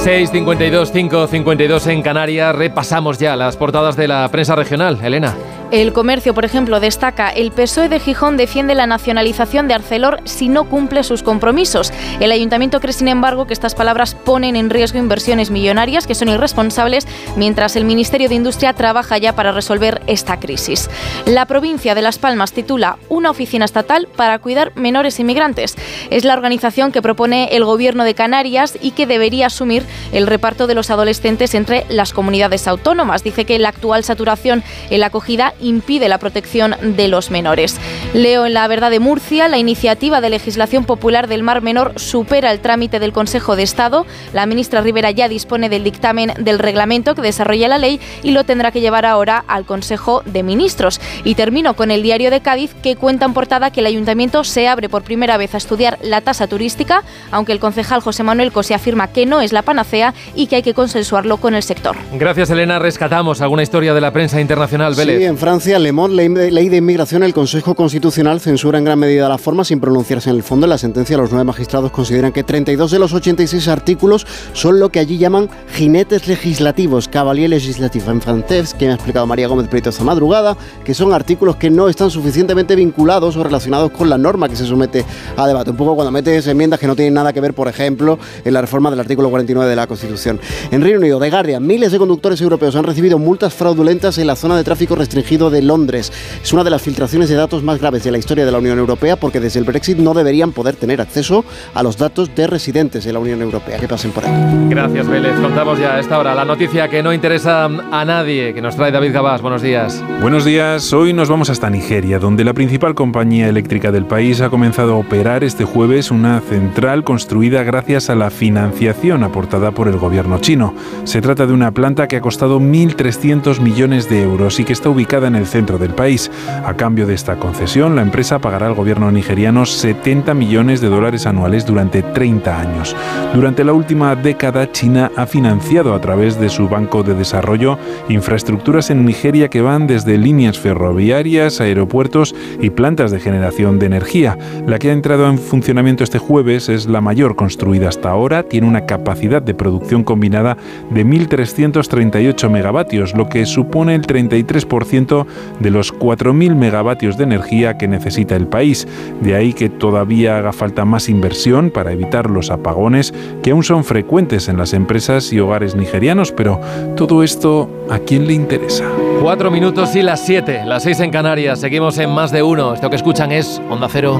6.52, 0.05 0.91
5.52 0.91 1.87
en 1.87 2.03
Canarias. 2.03 2.55
Repasamos 2.55 3.17
ya 3.17 3.35
las 3.35 3.57
portadas 3.57 3.95
de 3.95 4.07
la 4.07 4.29
prensa 4.29 4.53
regional. 4.55 4.99
Elena. 5.03 5.33
El 5.71 5.93
comercio, 5.93 6.35
por 6.35 6.45
ejemplo, 6.45 6.79
destaca 6.79 7.29
el 7.29 7.51
PSOE 7.51 7.89
de 7.89 7.99
Gijón 7.99 8.37
defiende 8.37 8.75
la 8.75 8.85
nacionalización 8.85 9.67
de 9.67 9.73
Arcelor 9.73 10.21
si 10.23 10.47
no 10.47 10.69
cumple 10.69 11.03
sus 11.03 11.23
compromisos. 11.23 11.91
El 12.19 12.31
ayuntamiento 12.31 12.79
cree, 12.79 12.93
sin 12.93 13.07
embargo, 13.07 13.47
que 13.47 13.53
estas 13.53 13.73
palabras 13.73 14.13
ponen 14.13 14.55
en 14.55 14.69
riesgo 14.69 14.99
inversiones 14.99 15.49
millonarias 15.49 16.05
que 16.05 16.13
son 16.13 16.29
irresponsables, 16.29 17.07
mientras 17.35 17.75
el 17.75 17.83
Ministerio 17.83 18.29
de 18.29 18.35
Industria 18.35 18.73
trabaja 18.73 19.17
ya 19.17 19.33
para 19.33 19.51
resolver 19.51 20.03
esta 20.05 20.39
crisis. 20.39 20.89
La 21.25 21.47
provincia 21.47 21.95
de 21.95 22.03
Las 22.03 22.19
Palmas 22.19 22.53
titula 22.53 22.97
Una 23.09 23.31
oficina 23.31 23.65
estatal 23.65 24.07
para 24.15 24.37
cuidar 24.37 24.71
menores 24.75 25.19
inmigrantes. 25.19 25.75
Es 26.11 26.25
la 26.25 26.35
organización 26.35 26.91
que 26.91 27.01
propone 27.01 27.49
el 27.51 27.65
Gobierno 27.65 28.03
de 28.03 28.13
Canarias 28.13 28.77
y 28.81 28.91
que 28.91 29.07
debería 29.07 29.47
asumir 29.47 29.83
el 30.13 30.27
reparto 30.27 30.67
de 30.67 30.75
los 30.75 30.91
adolescentes 30.91 31.55
entre 31.55 31.85
las 31.89 32.13
comunidades 32.13 32.67
autónomas. 32.67 33.23
Dice 33.23 33.45
que 33.45 33.57
la 33.57 33.69
actual 33.69 34.03
saturación 34.03 34.63
en 34.91 34.99
la 34.99 35.07
acogida 35.07 35.54
impide 35.59 36.09
la 36.09 36.17
protección 36.17 36.75
de 36.81 37.07
los 37.07 37.31
menores. 37.31 37.79
Leo 38.13 38.45
en 38.45 38.53
la 38.53 38.67
verdad 38.67 38.91
de 38.91 38.99
Murcia, 38.99 39.47
la 39.47 39.57
iniciativa 39.57 40.21
de 40.21 40.29
legislación 40.29 40.85
popular 40.85 41.27
del 41.27 41.43
Mar 41.43 41.61
Menor 41.61 41.93
supera 41.97 42.51
el 42.51 42.59
trámite 42.59 42.99
del 42.99 43.13
Consejo 43.13 43.55
de 43.55 43.63
Estado. 43.63 44.05
La 44.33 44.45
ministra 44.45 44.81
Rivera 44.81 45.11
ya 45.11 45.29
dispone 45.29 45.69
del 45.69 45.83
dictamen 45.83 46.33
del 46.39 46.59
reglamento 46.59 47.15
que 47.15 47.21
desarrolla 47.21 47.67
la 47.67 47.77
ley 47.77 47.99
y 48.23 48.31
lo 48.31 48.43
tendrá 48.43 48.71
que 48.71 48.81
llevar 48.81 49.05
ahora 49.05 49.43
al 49.47 49.65
Consejo 49.65 50.23
de 50.25 50.43
Ministros. 50.43 50.99
Y 51.23 51.35
termino 51.35 51.75
con 51.75 51.91
el 51.91 52.03
diario 52.03 52.31
de 52.31 52.41
Cádiz 52.41 52.73
que 52.81 52.95
cuenta 52.95 53.25
en 53.25 53.33
portada 53.33 53.71
que 53.71 53.79
el 53.79 53.85
ayuntamiento 53.85 54.43
se 54.43 54.67
abre 54.67 54.89
por 54.89 55.03
primera 55.03 55.37
vez 55.37 55.53
a 55.53 55.57
estudiar 55.57 55.97
la 56.01 56.21
tasa 56.21 56.47
turística, 56.47 57.03
aunque 57.31 57.51
el 57.51 57.59
concejal 57.59 58.01
José 58.01 58.23
Manuel 58.23 58.51
Cose 58.51 58.73
afirma 58.73 59.07
que 59.07 59.25
no 59.25 59.41
es 59.41 59.53
la 59.53 59.61
panacea 59.61 60.13
y 60.35 60.47
que 60.47 60.57
hay 60.57 60.63
que 60.63 60.73
consensuarlo 60.73 61.37
con 61.37 61.55
el 61.55 61.63
sector. 61.63 61.95
Gracias, 62.13 62.49
Elena. 62.49 62.79
Rescatamos 62.79 63.41
alguna 63.41 63.63
historia 63.63 63.93
de 63.93 64.01
la 64.01 64.11
prensa 64.11 64.39
internacional. 64.41 64.95
Vélez. 64.95 65.19
Sí, 65.19 65.23
en 65.25 65.37
Francia, 65.45 65.77
Le 65.77 65.91
Monde, 65.91 66.49
ley, 66.49 66.69
de 66.69 66.77
inmigración, 66.77 67.21
el 67.21 67.31
Consejo 67.31 67.75
Constitucional 67.75 68.39
censura 68.39 68.79
en 68.79 68.83
gran 68.83 68.97
medida 68.97 69.29
la 69.29 69.37
forma 69.37 69.63
sin 69.63 69.79
pronunciarse 69.79 70.31
en 70.31 70.37
el 70.37 70.41
fondo. 70.41 70.65
En 70.65 70.71
la 70.71 70.79
sentencia, 70.79 71.17
los 71.17 71.29
nueve 71.29 71.43
magistrados 71.43 71.91
consideran 71.91 72.31
que 72.31 72.43
32 72.43 72.89
de 72.89 72.97
los 72.97 73.13
86 73.13 73.67
artículos 73.67 74.25
son 74.53 74.79
lo 74.79 74.89
que 74.89 74.97
allí 74.97 75.19
llaman 75.19 75.47
jinetes 75.71 76.27
legislativos, 76.27 77.07
cavalier 77.07 77.51
legislatif 77.51 78.07
en 78.07 78.21
francés, 78.21 78.73
que 78.73 78.85
me 78.85 78.93
ha 78.93 78.95
explicado 78.95 79.27
María 79.27 79.47
Gómez 79.47 79.67
Prieto 79.67 79.91
esta 79.91 80.03
madrugada, 80.03 80.57
que 80.83 80.95
son 80.95 81.13
artículos 81.13 81.57
que 81.57 81.69
no 81.69 81.89
están 81.89 82.09
suficientemente 82.09 82.75
vinculados 82.75 83.37
o 83.37 83.43
relacionados 83.43 83.91
con 83.91 84.09
la 84.09 84.17
norma 84.17 84.49
que 84.49 84.55
se 84.55 84.65
somete 84.65 85.05
a 85.37 85.45
debate. 85.45 85.69
Un 85.69 85.77
poco 85.77 85.93
cuando 85.93 86.09
metes 86.09 86.47
enmiendas 86.47 86.79
que 86.79 86.87
no 86.87 86.95
tienen 86.95 87.13
nada 87.13 87.31
que 87.31 87.39
ver, 87.39 87.53
por 87.53 87.67
ejemplo, 87.67 88.17
en 88.43 88.51
la 88.51 88.61
reforma 88.61 88.89
del 88.89 88.99
artículo 88.99 89.29
49 89.29 89.69
de 89.69 89.75
la 89.75 89.85
Constitución. 89.85 90.39
En 90.71 90.81
Reino 90.81 90.97
Unido, 90.97 91.19
The 91.19 91.29
Guardian, 91.29 91.67
miles 91.67 91.91
de 91.91 91.99
conductores 91.99 92.41
europeos 92.41 92.75
han 92.75 92.83
recibido 92.83 93.19
multas 93.19 93.53
fraudulentas 93.53 94.17
en 94.17 94.25
la 94.25 94.35
zona 94.35 94.57
de 94.57 94.63
tráfico 94.63 94.95
restringido 94.95 95.34
de 95.35 95.61
Londres. 95.61 96.11
Es 96.41 96.53
una 96.53 96.63
de 96.63 96.69
las 96.69 96.81
filtraciones 96.81 97.29
de 97.29 97.35
datos 97.35 97.61
más 97.61 97.79
graves 97.79 98.03
de 98.03 98.11
la 98.11 98.17
historia 98.17 98.45
de 98.45 98.51
la 98.51 98.57
Unión 98.57 98.79
Europea 98.79 99.17
porque 99.17 99.39
desde 99.39 99.59
el 99.59 99.65
Brexit 99.65 99.97
no 99.97 100.13
deberían 100.13 100.51
poder 100.53 100.75
tener 100.75 101.01
acceso 101.01 101.43
a 101.73 101.83
los 101.83 101.97
datos 101.97 102.33
de 102.33 102.47
residentes 102.47 103.03
de 103.03 103.13
la 103.13 103.19
Unión 103.19 103.41
Europea 103.41 103.77
que 103.77 103.87
pasen 103.87 104.11
por 104.11 104.25
ahí. 104.25 104.67
Gracias, 104.69 105.07
Vélez. 105.07 105.33
Contamos 105.39 105.77
ya 105.79 105.95
a 105.95 105.99
esta 105.99 106.17
hora 106.17 106.33
la 106.33 106.45
noticia 106.45 106.87
que 106.87 107.03
no 107.03 107.13
interesa 107.13 107.65
a 107.65 108.05
nadie, 108.05 108.53
que 108.53 108.61
nos 108.61 108.75
trae 108.75 108.91
David 108.91 109.13
Gabás. 109.13 109.41
Buenos 109.41 109.61
días. 109.61 110.01
Buenos 110.21 110.45
días. 110.45 110.93
Hoy 110.93 111.13
nos 111.13 111.29
vamos 111.29 111.49
hasta 111.49 111.69
Nigeria, 111.69 112.19
donde 112.19 112.43
la 112.43 112.53
principal 112.53 112.95
compañía 112.95 113.49
eléctrica 113.49 113.91
del 113.91 114.05
país 114.05 114.41
ha 114.41 114.49
comenzado 114.49 114.93
a 114.93 114.97
operar 114.97 115.43
este 115.43 115.65
jueves 115.65 116.11
una 116.11 116.39
central 116.41 117.03
construida 117.03 117.63
gracias 117.63 118.09
a 118.09 118.15
la 118.15 118.29
financiación 118.29 119.23
aportada 119.23 119.71
por 119.71 119.87
el 119.87 119.97
gobierno 119.97 120.39
chino. 120.39 120.73
Se 121.03 121.21
trata 121.21 121.45
de 121.45 121.53
una 121.53 121.71
planta 121.71 122.07
que 122.07 122.17
ha 122.17 122.21
costado 122.21 122.59
1.300 122.59 123.59
millones 123.59 124.09
de 124.09 124.23
euros 124.23 124.59
y 124.59 124.63
que 124.63 124.73
está 124.73 124.89
ubicada 124.89 125.24
en 125.27 125.35
el 125.35 125.47
centro 125.47 125.77
del 125.77 125.93
país. 125.93 126.31
A 126.65 126.73
cambio 126.75 127.07
de 127.07 127.13
esta 127.13 127.37
concesión, 127.37 127.95
la 127.95 128.01
empresa 128.01 128.39
pagará 128.39 128.67
al 128.67 128.73
gobierno 128.73 129.11
nigeriano 129.11 129.65
70 129.65 130.33
millones 130.33 130.81
de 130.81 130.89
dólares 130.89 131.25
anuales 131.25 131.65
durante 131.65 132.01
30 132.01 132.59
años. 132.59 132.95
Durante 133.33 133.63
la 133.63 133.73
última 133.73 134.15
década, 134.15 134.71
China 134.71 135.11
ha 135.15 135.25
financiado 135.25 135.93
a 135.93 136.01
través 136.01 136.39
de 136.39 136.49
su 136.49 136.67
Banco 136.67 137.03
de 137.03 137.13
Desarrollo 137.13 137.77
infraestructuras 138.09 138.89
en 138.89 139.05
Nigeria 139.05 139.49
que 139.49 139.61
van 139.61 139.87
desde 139.87 140.17
líneas 140.17 140.59
ferroviarias, 140.59 141.61
aeropuertos 141.61 142.35
y 142.59 142.69
plantas 142.69 143.11
de 143.11 143.19
generación 143.19 143.79
de 143.79 143.85
energía. 143.85 144.37
La 144.65 144.79
que 144.79 144.89
ha 144.89 144.93
entrado 144.93 145.27
en 145.29 145.37
funcionamiento 145.37 146.03
este 146.03 146.19
jueves 146.19 146.69
es 146.69 146.87
la 146.87 147.01
mayor 147.01 147.35
construida 147.35 147.89
hasta 147.89 148.09
ahora, 148.09 148.43
tiene 148.43 148.67
una 148.67 148.85
capacidad 148.85 149.41
de 149.41 149.53
producción 149.53 150.03
combinada 150.03 150.57
de 150.89 151.05
1.338 151.05 152.49
megavatios, 152.49 153.13
lo 153.15 153.29
que 153.29 153.45
supone 153.45 153.95
el 153.95 154.01
33% 154.01 155.14
de 155.59 155.69
los 155.69 155.93
4.000 155.93 156.55
megavatios 156.55 157.17
de 157.17 157.23
energía 157.23 157.77
que 157.77 157.87
necesita 157.87 158.35
el 158.35 158.47
país. 158.47 158.87
De 159.21 159.35
ahí 159.35 159.53
que 159.53 159.69
todavía 159.69 160.37
haga 160.37 160.51
falta 160.51 160.85
más 160.85 161.09
inversión 161.09 161.69
para 161.69 161.91
evitar 161.91 162.29
los 162.29 162.51
apagones 162.51 163.13
que 163.43 163.51
aún 163.51 163.63
son 163.63 163.83
frecuentes 163.83 164.49
en 164.49 164.57
las 164.57 164.73
empresas 164.73 165.31
y 165.31 165.39
hogares 165.39 165.75
nigerianos, 165.75 166.31
pero 166.31 166.59
todo 166.95 167.23
esto, 167.23 167.69
¿a 167.89 167.99
quién 167.99 168.27
le 168.27 168.33
interesa? 168.33 168.85
Cuatro 169.21 169.49
minutos 169.51 169.95
y 169.95 170.01
las 170.01 170.25
siete, 170.25 170.63
las 170.65 170.83
seis 170.83 170.99
en 170.99 171.11
Canarias. 171.11 171.59
Seguimos 171.59 171.97
en 171.97 172.09
más 172.09 172.31
de 172.31 172.43
uno. 172.43 172.73
Esto 172.73 172.89
que 172.89 172.95
escuchan 172.95 173.31
es 173.31 173.61
Onda 173.69 173.87
Cero. 173.91 174.19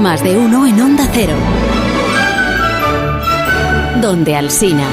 Más 0.00 0.22
de 0.22 0.36
uno 0.36 0.64
en 0.64 0.80
Onda 0.80 1.08
Cero. 1.12 1.34
Donde 4.00 4.36
Alsina. 4.36 4.86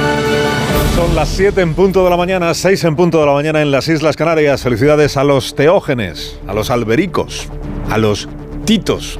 Son 0.96 1.16
las 1.16 1.30
7 1.30 1.62
en 1.62 1.76
punto 1.76 2.04
de 2.04 2.10
la 2.10 2.18
mañana, 2.18 2.54
6 2.54 2.84
en 2.86 2.96
punto 2.96 3.20
de 3.20 3.28
la 3.28 3.34
mañana 3.34 3.62
en 3.62 3.70
las 3.70 3.88
Islas 3.88 4.16
Canarias. 4.16 4.64
Felicidades 4.64 5.16
a 5.16 5.24
los 5.24 5.54
teógenes, 5.54 6.40
a 6.48 6.54
los 6.54 6.72
albericos, 6.72 7.48
a 7.92 8.00
los 8.00 8.28
titos 8.66 9.20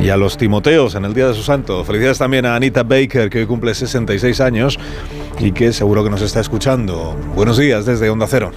y 0.00 0.10
a 0.10 0.16
los 0.16 0.36
timoteos 0.36 0.94
en 0.94 1.04
el 1.04 1.14
Día 1.14 1.28
de 1.28 1.34
su 1.34 1.42
Santo. 1.42 1.84
Felicidades 1.84 2.18
también 2.18 2.46
a 2.46 2.54
Anita 2.54 2.84
Baker, 2.84 3.28
que 3.28 3.40
hoy 3.40 3.46
cumple 3.46 3.74
66 3.74 4.40
años 4.40 4.78
y 5.40 5.50
que 5.50 5.72
seguro 5.72 6.04
que 6.04 6.10
nos 6.10 6.22
está 6.22 6.38
escuchando. 6.38 7.16
Buenos 7.34 7.58
días 7.58 7.86
desde 7.86 8.08
Onda 8.08 8.26
Cero. 8.28 8.52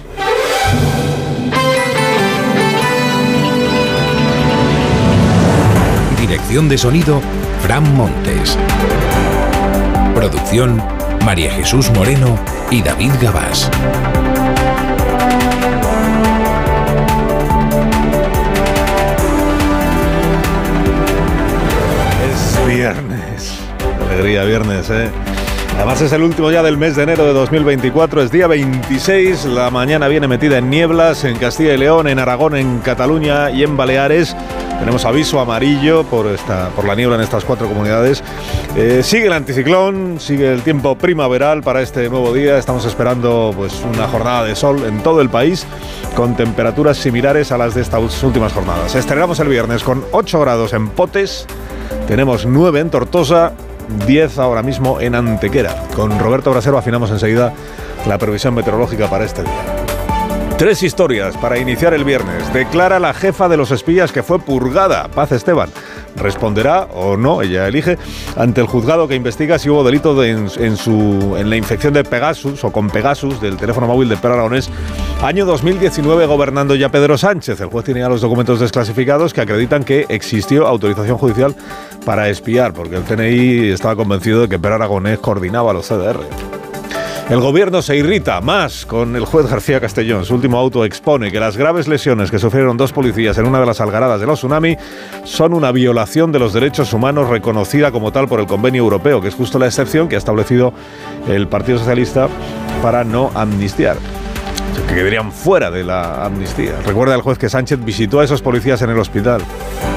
Dirección 6.50 6.68
de 6.68 6.78
sonido, 6.78 7.20
Fran 7.62 7.94
Montes. 7.94 8.58
Producción, 10.16 10.82
María 11.24 11.52
Jesús 11.52 11.92
Moreno 11.92 12.36
y 12.72 12.82
David 12.82 13.12
Gabás. 13.22 13.70
Es 22.32 22.66
viernes. 22.66 23.60
Alegría, 24.08 24.42
viernes, 24.42 24.90
¿eh? 24.90 25.08
Además 25.76 26.00
es 26.00 26.12
el 26.12 26.22
último 26.24 26.48
día 26.50 26.64
del 26.64 26.76
mes 26.76 26.96
de 26.96 27.04
enero 27.04 27.26
de 27.26 27.32
2024, 27.32 28.22
es 28.22 28.32
día 28.32 28.48
26, 28.48 29.44
la 29.44 29.70
mañana 29.70 30.08
viene 30.08 30.26
metida 30.26 30.58
en 30.58 30.68
nieblas 30.68 31.22
en 31.22 31.36
Castilla 31.36 31.74
y 31.74 31.78
León, 31.78 32.08
en 32.08 32.18
Aragón, 32.18 32.56
en 32.56 32.80
Cataluña 32.80 33.52
y 33.52 33.62
en 33.62 33.76
Baleares. 33.76 34.34
Tenemos 34.80 35.04
aviso 35.04 35.38
amarillo 35.38 36.04
por, 36.04 36.26
esta, 36.26 36.70
por 36.70 36.86
la 36.86 36.94
niebla 36.94 37.16
en 37.16 37.22
estas 37.22 37.44
cuatro 37.44 37.68
comunidades. 37.68 38.24
Eh, 38.74 39.02
sigue 39.04 39.26
el 39.26 39.32
anticiclón, 39.34 40.18
sigue 40.18 40.50
el 40.50 40.62
tiempo 40.62 40.96
primaveral 40.96 41.62
para 41.62 41.82
este 41.82 42.08
nuevo 42.08 42.32
día. 42.32 42.56
Estamos 42.56 42.86
esperando 42.86 43.52
pues, 43.54 43.84
una 43.92 44.08
jornada 44.08 44.44
de 44.44 44.56
sol 44.56 44.84
en 44.86 45.02
todo 45.02 45.20
el 45.20 45.28
país 45.28 45.66
con 46.16 46.34
temperaturas 46.34 46.96
similares 46.96 47.52
a 47.52 47.58
las 47.58 47.74
de 47.74 47.82
estas 47.82 48.22
últimas 48.22 48.54
jornadas. 48.54 48.94
Estrenamos 48.94 49.38
el 49.40 49.48
viernes 49.48 49.82
con 49.82 50.02
8 50.12 50.40
grados 50.40 50.72
en 50.72 50.88
Potes, 50.88 51.46
tenemos 52.08 52.46
9 52.46 52.80
en 52.80 52.90
Tortosa 52.90 53.52
10 54.06 54.38
ahora 54.38 54.62
mismo 54.62 54.98
en 55.00 55.14
Antequera. 55.14 55.74
Con 55.94 56.18
Roberto 56.18 56.50
Brasero 56.50 56.78
afinamos 56.78 57.10
enseguida 57.10 57.52
la 58.06 58.16
previsión 58.16 58.54
meteorológica 58.54 59.10
para 59.10 59.24
este 59.24 59.42
día. 59.42 59.99
Tres 60.60 60.82
historias 60.82 61.38
para 61.38 61.58
iniciar 61.58 61.94
el 61.94 62.04
viernes. 62.04 62.52
Declara 62.52 62.98
la 63.00 63.14
jefa 63.14 63.48
de 63.48 63.56
los 63.56 63.70
espías 63.70 64.12
que 64.12 64.22
fue 64.22 64.38
purgada, 64.38 65.08
Paz 65.08 65.32
Esteban. 65.32 65.70
Responderá 66.16 66.82
o 66.82 67.16
no, 67.16 67.40
ella 67.40 67.66
elige, 67.66 67.96
ante 68.36 68.60
el 68.60 68.66
juzgado 68.66 69.08
que 69.08 69.14
investiga 69.14 69.58
si 69.58 69.70
hubo 69.70 69.82
delito 69.82 70.22
en, 70.22 70.50
su, 70.76 71.34
en 71.38 71.48
la 71.48 71.56
infección 71.56 71.94
de 71.94 72.04
Pegasus 72.04 72.62
o 72.62 72.70
con 72.70 72.90
Pegasus 72.90 73.40
del 73.40 73.56
teléfono 73.56 73.86
móvil 73.86 74.10
de 74.10 74.18
Per 74.18 74.32
Aragonés. 74.32 74.68
Año 75.22 75.46
2019 75.46 76.26
gobernando 76.26 76.74
ya 76.74 76.90
Pedro 76.90 77.16
Sánchez. 77.16 77.58
El 77.58 77.68
juez 77.68 77.86
tiene 77.86 78.06
los 78.06 78.20
documentos 78.20 78.60
desclasificados 78.60 79.32
que 79.32 79.40
acreditan 79.40 79.82
que 79.82 80.04
existió 80.10 80.66
autorización 80.66 81.16
judicial 81.16 81.54
para 82.04 82.28
espiar, 82.28 82.74
porque 82.74 82.96
el 82.96 83.04
TNI 83.04 83.70
estaba 83.70 83.96
convencido 83.96 84.42
de 84.42 84.50
que 84.50 84.58
Per 84.58 84.72
Aragonés 84.72 85.20
coordinaba 85.20 85.72
los 85.72 85.88
CDR. 85.88 86.59
El 87.30 87.38
gobierno 87.38 87.80
se 87.80 87.96
irrita 87.96 88.40
más 88.40 88.84
con 88.84 89.14
el 89.14 89.24
juez 89.24 89.46
García 89.48 89.80
Castellón. 89.80 90.24
Su 90.24 90.34
último 90.34 90.58
auto 90.58 90.84
expone 90.84 91.30
que 91.30 91.38
las 91.38 91.56
graves 91.56 91.86
lesiones 91.86 92.28
que 92.28 92.40
sufrieron 92.40 92.76
dos 92.76 92.92
policías 92.92 93.38
en 93.38 93.46
una 93.46 93.60
de 93.60 93.66
las 93.66 93.80
algaradas 93.80 94.20
de 94.20 94.26
los 94.26 94.40
tsunami 94.40 94.76
son 95.22 95.54
una 95.54 95.70
violación 95.70 96.32
de 96.32 96.40
los 96.40 96.52
derechos 96.52 96.92
humanos 96.92 97.28
reconocida 97.28 97.92
como 97.92 98.10
tal 98.10 98.26
por 98.26 98.40
el 98.40 98.46
convenio 98.46 98.82
europeo, 98.82 99.20
que 99.20 99.28
es 99.28 99.36
justo 99.36 99.60
la 99.60 99.66
excepción 99.66 100.08
que 100.08 100.16
ha 100.16 100.18
establecido 100.18 100.72
el 101.28 101.46
Partido 101.46 101.78
Socialista 101.78 102.28
para 102.82 103.04
no 103.04 103.30
amnistiar 103.36 103.96
que 104.88 104.94
quedarían 104.94 105.30
fuera 105.30 105.70
de 105.70 105.84
la 105.84 106.24
amnistía. 106.24 106.80
Recuerda 106.84 107.14
el 107.14 107.22
juez 107.22 107.38
que 107.38 107.48
Sánchez 107.48 107.84
visitó 107.84 108.18
a 108.20 108.24
esos 108.24 108.42
policías 108.42 108.82
en 108.82 108.90
el 108.90 108.98
hospital. 108.98 109.40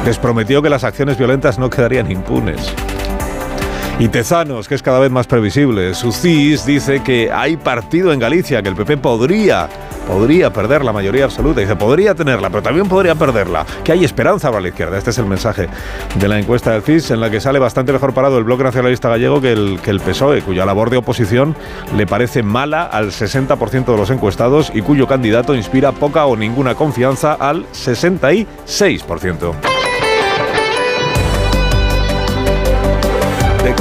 Les 0.06 0.20
prometió 0.20 0.62
que 0.62 0.70
las 0.70 0.84
acciones 0.84 1.18
violentas 1.18 1.58
no 1.58 1.70
quedarían 1.70 2.12
impunes. 2.12 2.74
Y 4.00 4.08
Tezanos, 4.08 4.68
que 4.68 4.74
es 4.76 4.82
cada 4.82 5.00
vez 5.00 5.12
más 5.12 5.28
previsible. 5.28 5.94
Su 5.94 6.12
CIS 6.12 6.66
dice 6.66 7.04
que 7.04 7.32
hay 7.32 7.58
partido 7.58 8.12
en 8.12 8.20
Galicia, 8.20 8.64
que 8.64 8.70
el 8.70 8.76
PP 8.76 8.98
podría, 8.98 9.70
podría 10.08 10.52
perder 10.52 10.84
la 10.84 10.92
mayoría 10.92 11.26
absoluta. 11.26 11.62
Dice, 11.62 11.76
podría 11.76 12.16
tenerla, 12.16 12.50
pero 12.50 12.64
también 12.64 12.90
podría 12.90 13.14
perderla. 13.14 13.66
Que 13.84 13.92
hay 13.92 14.04
esperanza 14.04 14.50
para 14.50 14.62
la 14.62 14.70
izquierda. 14.70 14.98
Este 14.98 15.12
es 15.12 15.20
el 15.20 15.28
mensaje 15.28 15.70
de 16.16 16.28
la 16.28 16.40
encuesta 16.40 16.72
del 16.72 16.82
CIS, 16.82 17.12
en 17.12 17.20
la 17.20 17.30
que 17.30 17.40
sale 17.40 17.60
bastante 17.60 17.94
mejor 17.94 18.16
parado 18.16 18.40
el 18.40 18.44
Bloque 18.44 18.64
Nacionalista 18.64 19.10
Gallego 19.10 19.40
que 19.40 19.52
el, 19.52 19.80
que 19.82 19.92
el 19.92 20.00
PSOE, 20.00 20.42
cuya 20.42 20.66
labor 20.66 20.90
de 20.90 20.98
oposición 20.98 21.56
le 21.96 22.08
parece 22.08 22.42
mala 22.42 22.84
al 22.84 23.12
60% 23.12 23.86
de 23.86 23.98
los 23.98 24.10
encuestados 24.10 24.72
y 24.74 24.82
cuyo 24.82 25.08
candidato 25.08 25.54
inspira 25.54 25.92
poca 25.92 26.26
o 26.26 26.36
ninguna 26.36 26.74
confianza 26.74 27.34
al 27.34 27.68
66%. 27.68 29.73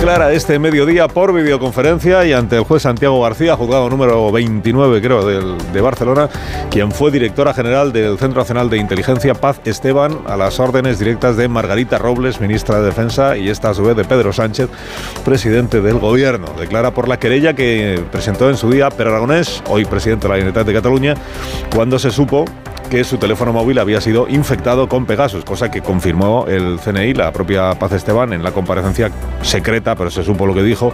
Declara 0.03 0.33
este 0.33 0.59
mediodía 0.59 1.07
por 1.07 1.33
videoconferencia 1.33 2.27
y 2.27 2.33
ante 2.33 2.57
el 2.57 2.65
juez 2.65 2.83
Santiago 2.83 3.23
García, 3.23 3.55
juzgado 3.55 3.89
número 3.89 4.33
29 4.33 5.01
creo 5.01 5.25
de 5.25 5.81
Barcelona, 5.81 6.29
quien 6.73 6.91
fue 6.91 7.13
directora 7.13 7.55
general 7.55 7.93
del 7.93 8.19
Centro 8.19 8.41
Nacional 8.41 8.69
de 8.69 8.79
Inteligencia 8.79 9.35
Paz 9.35 9.61
Esteban 9.65 10.19
a 10.27 10.37
las 10.37 10.59
órdenes 10.59 10.99
directas 10.99 11.37
de 11.37 11.47
Margarita 11.47 11.99
Robles, 11.99 12.41
ministra 12.41 12.81
de 12.81 12.87
Defensa, 12.87 13.37
y 13.37 13.49
esta 13.49 13.71
a 13.71 13.75
su 13.75 13.85
vez 13.85 13.95
de 13.95 14.03
Pedro 14.03 14.33
Sánchez, 14.33 14.71
presidente 15.25 15.81
del 15.81 16.01
gobierno. 16.01 16.49
Declara 16.59 16.91
por 16.91 17.07
la 17.07 17.21
querella 17.21 17.55
que 17.55 18.03
presentó 18.11 18.51
en 18.51 18.57
su 18.57 18.73
día 18.73 18.91
Per 18.91 19.07
Aragonés, 19.07 19.63
hoy 19.69 19.85
presidente 19.85 20.25
de 20.25 20.31
la 20.31 20.35
Generalitat 20.35 20.67
de 20.67 20.73
Cataluña, 20.73 21.15
cuando 21.73 22.01
se 22.01 22.11
supo 22.11 22.45
que 22.93 23.05
su 23.05 23.17
teléfono 23.17 23.55
móvil 23.55 23.79
había 23.79 24.03
sido 24.03 24.29
infectado 24.29 24.87
con 24.87 25.07
Pegasus, 25.07 25.47
cosa 25.47 25.71
que 25.71 25.81
confirmó 25.81 26.45
el 26.47 26.79
CNI, 26.79 27.15
la 27.15 27.33
propia 27.33 27.73
Paz 27.79 27.93
Esteban, 27.93 28.35
en 28.35 28.43
la 28.43 28.53
comparecencia 28.53 29.11
secreta, 29.41 29.97
pero 29.97 30.11
se 30.11 30.23
supo 30.23 30.45
lo 30.45 30.53
que 30.53 30.63
dijo, 30.63 30.93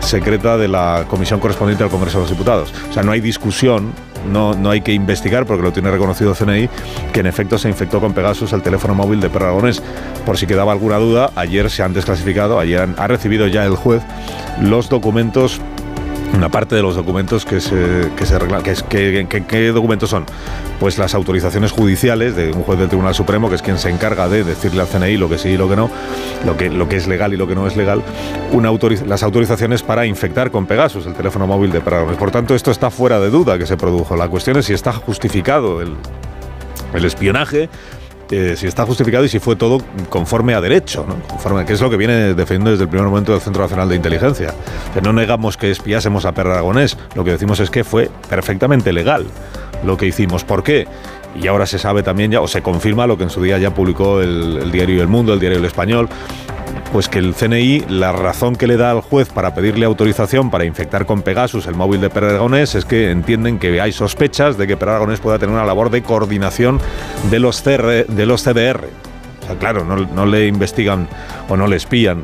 secreta 0.00 0.58
de 0.58 0.68
la 0.68 1.06
comisión 1.08 1.40
correspondiente 1.40 1.82
al 1.82 1.88
Congreso 1.88 2.18
de 2.18 2.24
los 2.24 2.30
Diputados. 2.30 2.74
O 2.90 2.92
sea, 2.92 3.02
no 3.02 3.12
hay 3.12 3.22
discusión 3.22 3.94
no, 4.30 4.52
no, 4.52 4.68
hay 4.68 4.82
que 4.82 4.92
investigar 4.92 5.46
porque 5.46 5.62
lo 5.62 5.72
tiene 5.72 5.90
reconocido 5.90 6.32
el 6.32 6.36
CNI, 6.36 6.68
que 7.14 7.20
en 7.20 7.26
efecto 7.26 7.56
se 7.56 7.70
infectó 7.70 7.98
con 7.98 8.12
Pegasus 8.12 8.52
el 8.52 8.60
teléfono 8.60 8.92
móvil 8.94 9.20
de 9.20 9.28
Aragonés. 9.28 9.82
Por 10.26 10.36
si 10.36 10.46
quedaba 10.46 10.72
alguna 10.72 10.98
duda, 10.98 11.30
ayer 11.34 11.70
se 11.70 11.82
han 11.82 11.94
desclasificado, 11.94 12.60
ayer 12.60 12.86
ha 12.94 13.06
recibido 13.06 13.46
ya 13.46 13.64
el 13.64 13.74
juez 13.74 14.02
los 14.60 14.90
documentos 14.90 15.62
una 16.34 16.48
parte 16.48 16.74
de 16.76 16.82
los 16.82 16.94
documentos 16.94 17.44
que 17.44 17.60
se, 17.60 18.10
que 18.16 18.26
se 18.26 18.38
Que, 19.28 19.44
¿Qué 19.46 19.68
documentos 19.68 20.10
son? 20.10 20.24
Pues 20.78 20.98
las 20.98 21.14
autorizaciones 21.14 21.72
judiciales 21.72 22.36
de 22.36 22.52
un 22.52 22.62
juez 22.62 22.78
del 22.78 22.88
Tribunal 22.88 23.14
Supremo, 23.14 23.48
que 23.48 23.56
es 23.56 23.62
quien 23.62 23.78
se 23.78 23.90
encarga 23.90 24.28
de 24.28 24.44
decirle 24.44 24.80
al 24.82 24.88
CNI 24.88 25.16
lo 25.16 25.28
que 25.28 25.38
sí 25.38 25.50
y 25.50 25.56
lo 25.56 25.68
que 25.68 25.76
no, 25.76 25.90
lo 26.46 26.56
que, 26.56 26.70
lo 26.70 26.88
que 26.88 26.96
es 26.96 27.06
legal 27.06 27.34
y 27.34 27.36
lo 27.36 27.46
que 27.46 27.54
no 27.54 27.66
es 27.66 27.76
legal, 27.76 28.02
una 28.52 28.70
las 29.06 29.22
autorizaciones 29.22 29.82
para 29.82 30.06
infectar 30.06 30.50
con 30.50 30.66
Pegasus 30.66 31.06
el 31.06 31.14
teléfono 31.14 31.46
móvil 31.46 31.72
de 31.72 31.80
Paragones. 31.80 32.16
Por 32.16 32.30
tanto, 32.30 32.54
esto 32.54 32.70
está 32.70 32.90
fuera 32.90 33.18
de 33.18 33.30
duda 33.30 33.58
que 33.58 33.66
se 33.66 33.76
produjo. 33.76 34.16
La 34.16 34.28
cuestión 34.28 34.56
es 34.58 34.66
si 34.66 34.72
está 34.72 34.92
justificado 34.92 35.80
el, 35.82 35.94
el 36.94 37.04
espionaje 37.04 37.68
eh, 38.30 38.54
si 38.56 38.66
está 38.66 38.84
justificado 38.84 39.24
y 39.24 39.28
si 39.28 39.38
fue 39.38 39.56
todo 39.56 39.80
conforme 40.08 40.54
a 40.54 40.60
derecho, 40.60 41.04
¿no? 41.08 41.16
conforme, 41.26 41.64
que 41.64 41.72
es 41.72 41.80
lo 41.80 41.90
que 41.90 41.96
viene 41.96 42.34
defendiendo 42.34 42.70
desde 42.70 42.84
el 42.84 42.90
primer 42.90 43.08
momento 43.08 43.32
del 43.32 43.40
Centro 43.40 43.62
Nacional 43.62 43.88
de 43.88 43.96
Inteligencia. 43.96 44.54
Que 44.92 45.00
no 45.00 45.12
negamos 45.12 45.56
que 45.56 45.70
espiásemos 45.70 46.24
a 46.24 46.32
Perragonés, 46.32 46.96
lo 47.14 47.24
que 47.24 47.32
decimos 47.32 47.60
es 47.60 47.70
que 47.70 47.84
fue 47.84 48.10
perfectamente 48.28 48.92
legal 48.92 49.26
lo 49.84 49.96
que 49.96 50.06
hicimos. 50.06 50.44
¿Por 50.44 50.62
qué? 50.62 50.86
Y 51.40 51.46
ahora 51.46 51.66
se 51.66 51.78
sabe 51.78 52.02
también 52.02 52.30
ya, 52.30 52.40
o 52.40 52.48
se 52.48 52.62
confirma 52.62 53.06
lo 53.06 53.16
que 53.16 53.24
en 53.24 53.30
su 53.30 53.42
día 53.42 53.58
ya 53.58 53.72
publicó 53.72 54.20
el, 54.20 54.70
diario 54.72 55.02
El 55.02 55.08
Mundo, 55.08 55.32
el 55.32 55.40
diario 55.40 55.58
El 55.58 55.64
Español, 55.64 56.08
pues 56.92 57.08
que 57.08 57.18
el 57.18 57.34
CNI, 57.34 57.84
la 57.88 58.12
razón 58.12 58.56
que 58.56 58.66
le 58.66 58.76
da 58.76 58.90
al 58.90 59.02
juez 59.02 59.28
para 59.28 59.54
pedirle 59.54 59.86
autorización 59.86 60.50
para 60.50 60.64
infectar 60.64 61.06
con 61.06 61.22
Pegasus 61.22 61.66
el 61.66 61.74
móvil 61.74 62.00
de 62.00 62.06
Aragonés 62.06 62.74
es 62.74 62.84
que 62.84 63.10
entienden 63.10 63.58
que 63.58 63.80
hay 63.80 63.92
sospechas 63.92 64.58
de 64.58 64.66
que 64.66 64.72
Aragonés 64.72 65.20
pueda 65.20 65.38
tener 65.38 65.54
una 65.54 65.64
labor 65.64 65.90
de 65.90 66.02
coordinación 66.02 66.80
de 67.30 67.38
los, 67.38 67.62
de 67.62 68.26
los 68.26 68.42
CDR. 68.42 68.88
O 69.42 69.46
sea, 69.46 69.56
claro, 69.58 69.84
no, 69.84 70.26
le 70.26 70.46
investigan 70.46 71.08
o 71.48 71.56
no 71.56 71.66
le 71.66 71.76
espían 71.76 72.22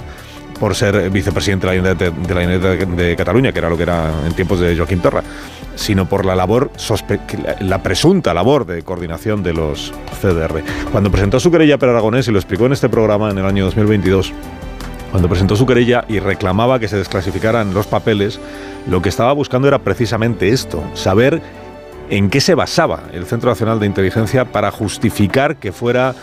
por 0.65 0.75
ser 0.75 1.11
vicepresidente 1.11 1.67
de 1.67 1.83
la 1.83 1.95
de, 1.95 2.87
de, 2.87 3.17
Cataluña, 3.17 3.53
que 3.53 3.59
era 3.59 3.69
lo 3.69 3.77
que 3.77 3.83
era 3.83 4.11
en 4.25 4.33
tiempos 4.33 4.61
de 4.61 4.75
Joaquín 4.75 4.99
Torra, 5.01 5.23
sino 5.75 6.09
por 6.09 6.25
la 6.25 6.35
labor, 6.35 6.71
la 7.61 7.83
presunta 7.83 8.33
labor 8.33 8.65
de 8.65 8.81
coordinación 8.81 9.43
de 9.43 9.53
los 9.53 9.93
CDR. 10.23 10.63
Cuando 10.91 11.11
presentó 11.11 11.39
su 11.39 11.51
querella 11.51 11.77
Per 11.77 11.91
Aragonés, 11.91 12.29
y 12.29 12.33
lo 12.33 12.39
explicó 12.39 12.65
en 12.65 12.73
este 12.73 12.89
programa 12.89 13.29
en 13.31 13.37
el 13.37 13.45
año 13.45 13.67
2022, 13.67 14.33
cuando 15.11 15.29
presentó 15.29 15.55
su 15.55 15.67
querella 15.67 16.07
y 16.09 16.19
reclamaba 16.19 16.79
que 16.79 16.89
se 16.89 16.97
desclasificaran 16.97 17.75
los 17.75 17.87
papeles, 17.87 18.41
lo 18.89 19.03
que 19.03 19.11
estaba 19.11 19.35
buscando 19.35 19.69
era 19.69 19.81
precisamente 19.81 20.49
esto, 20.49 20.83
saber 20.95 21.43
en 22.09 22.31
qué 22.31 22.41
se 22.41 22.55
basaba 22.55 23.01
el 23.13 23.27
Centro 23.27 23.51
Nacional 23.51 23.81
de 23.81 23.85
Inteligencia 23.85 24.47
para 24.47 24.71
justificar 24.71 25.57
que 25.57 25.73
fuera 25.73 26.15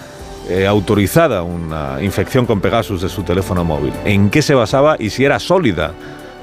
eh, 0.49 0.67
autorizada 0.67 1.43
una 1.43 2.01
infección 2.01 2.45
con 2.45 2.61
Pegasus 2.61 3.01
de 3.01 3.09
su 3.09 3.23
teléfono 3.23 3.63
móvil, 3.63 3.93
en 4.05 4.29
qué 4.29 4.41
se 4.41 4.53
basaba 4.53 4.95
y 4.99 5.09
si 5.09 5.25
era 5.25 5.39
sólida 5.39 5.93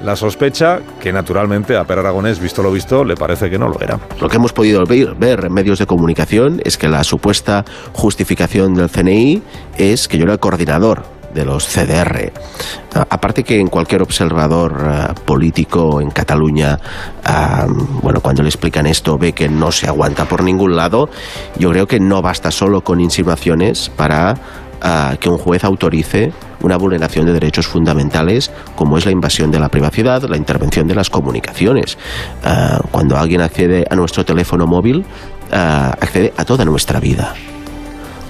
la 0.03 0.14
sospecha 0.14 0.80
que 1.01 1.12
naturalmente 1.12 1.76
a 1.76 1.84
Per 1.84 1.99
Aragonés, 1.99 2.38
visto 2.38 2.62
lo 2.62 2.70
visto, 2.70 3.05
le 3.05 3.16
parece 3.16 3.51
que 3.51 3.59
no 3.59 3.68
lo 3.68 3.80
era. 3.80 3.99
Lo 4.20 4.28
que 4.28 4.36
hemos 4.36 4.53
podido 4.53 4.84
ver, 4.86 5.14
ver, 5.16 5.46
en 5.46 5.53
medios 5.53 5.78
de 5.80 5.86
comunicación 5.86 6.61
es 6.64 6.78
que 6.78 6.88
la 6.88 7.03
supuesta 7.03 7.64
justificación 7.92 8.74
del 8.74 8.90
CNI 8.90 9.42
es 9.76 10.07
que 10.07 10.18
yo 10.18 10.24
era 10.24 10.34
el 10.34 10.38
coordinador 10.38 11.18
de 11.33 11.45
los 11.45 11.66
CDR. 11.66 12.33
Aparte 13.11 13.45
que 13.45 13.59
en 13.59 13.68
cualquier 13.68 14.03
observador 14.03 14.85
eh, 14.85 15.14
político 15.24 16.01
en 16.01 16.11
Cataluña, 16.11 16.79
bueno, 18.03 18.20
cuando 18.20 18.43
le 18.43 18.49
explican 18.49 18.87
esto 18.87 19.18
ve 19.18 19.33
que 19.33 19.49
no 19.49 19.70
se 19.70 19.87
aguanta 19.87 20.24
por 20.24 20.43
ningún 20.43 20.76
lado, 20.76 21.09
yo 21.59 21.70
creo 21.70 21.87
que 21.87 22.01
no 22.01 22.22
basta 22.22 22.51
solo 22.51 22.83
con 22.83 23.01
insinuaciones 23.01 23.91
para 23.91 24.35
que 25.20 25.29
un 25.29 25.39
juez 25.39 25.64
autorice 25.64 26.33
una 26.62 26.76
vulneración 26.76 27.26
de 27.26 27.33
derechos 27.33 27.66
fundamentales 27.66 28.51
como 28.76 28.97
es 28.97 29.07
la 29.07 29.12
invasión 29.12 29.51
de 29.51 29.59
la 29.59 29.68
privacidad, 29.68 30.22
la 30.22 30.37
intervención 30.37 30.87
de 30.87 30.95
las 30.95 31.11
comunicaciones. 31.11 31.99
Cuando 32.91 33.16
alguien 33.16 33.41
accede 33.41 33.85
a 33.91 33.97
nuestro 33.97 34.24
teléfono 34.24 34.66
móvil, 34.66 35.05
accede 35.51 36.33
a 36.37 36.45
toda 36.45 36.64
nuestra 36.64 37.01
vida. 37.01 37.35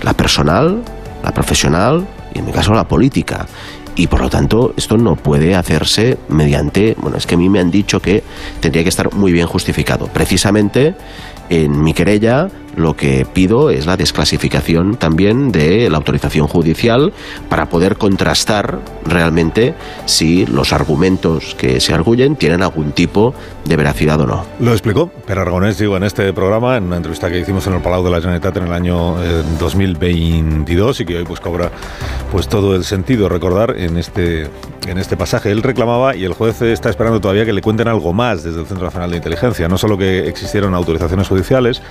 La 0.02 0.14
personal, 0.14 0.82
la 1.22 1.32
profesional, 1.32 2.06
en 2.38 2.46
mi 2.46 2.52
caso 2.52 2.72
la 2.72 2.86
política. 2.86 3.46
y 3.96 4.06
por 4.06 4.20
lo 4.20 4.30
tanto 4.30 4.74
esto 4.76 4.96
no 4.96 5.16
puede 5.16 5.56
hacerse 5.56 6.18
mediante, 6.28 6.94
bueno, 7.00 7.16
es 7.16 7.26
que 7.26 7.34
a 7.34 7.38
mí 7.38 7.48
me 7.48 7.58
han 7.58 7.72
dicho 7.72 8.00
que 8.00 8.22
tendría 8.60 8.84
que 8.84 8.90
estar 8.90 9.12
muy 9.12 9.32
bien 9.32 9.48
justificado. 9.48 10.06
Precisamente 10.06 10.94
en 11.50 11.82
mi 11.82 11.94
querella 11.94 12.48
lo 12.78 12.96
que 12.96 13.26
pido 13.30 13.70
es 13.70 13.86
la 13.86 13.96
desclasificación 13.96 14.96
también 14.96 15.52
de 15.52 15.90
la 15.90 15.98
autorización 15.98 16.46
judicial 16.46 17.12
para 17.48 17.68
poder 17.68 17.96
contrastar 17.96 18.78
realmente 19.04 19.74
si 20.06 20.46
los 20.46 20.72
argumentos 20.72 21.54
que 21.56 21.80
se 21.80 21.92
arguyen 21.92 22.36
tienen 22.36 22.62
algún 22.62 22.92
tipo 22.92 23.34
de 23.64 23.76
veracidad 23.76 24.20
o 24.20 24.26
no. 24.26 24.46
Lo 24.60 24.72
explicó 24.72 25.08
Per 25.08 25.38
Aragonés, 25.38 25.78
digo, 25.78 25.96
en 25.96 26.04
este 26.04 26.32
programa, 26.32 26.76
en 26.76 26.84
una 26.84 26.96
entrevista 26.96 27.30
que 27.30 27.40
hicimos 27.40 27.66
en 27.66 27.74
el 27.74 27.80
Palau 27.80 28.02
de 28.04 28.10
la 28.10 28.20
Generalitat 28.20 28.56
en 28.56 28.64
el 28.64 28.72
año 28.72 29.16
2022 29.58 31.00
eh, 31.00 31.02
y 31.02 31.06
que 31.06 31.16
hoy 31.18 31.24
pues 31.24 31.40
cobra 31.40 31.70
pues 32.32 32.48
todo 32.48 32.74
el 32.74 32.84
sentido 32.84 33.28
recordar 33.28 33.74
en 33.76 33.96
este, 33.96 34.48
en 34.86 34.98
este 34.98 35.16
pasaje. 35.16 35.50
Él 35.50 35.62
reclamaba 35.62 36.16
y 36.16 36.24
el 36.24 36.32
juez 36.32 36.62
está 36.62 36.90
esperando 36.90 37.20
todavía 37.20 37.44
que 37.44 37.52
le 37.52 37.60
cuenten 37.60 37.88
algo 37.88 38.12
más 38.12 38.42
desde 38.42 38.60
el 38.60 38.66
Centro 38.66 38.86
Nacional 38.86 39.10
de 39.10 39.16
Inteligencia, 39.16 39.68
no 39.68 39.78
solo 39.78 39.98
que 39.98 40.28
existieron 40.28 40.74
autorizaciones 40.74 41.28
judiciales, 41.28 41.82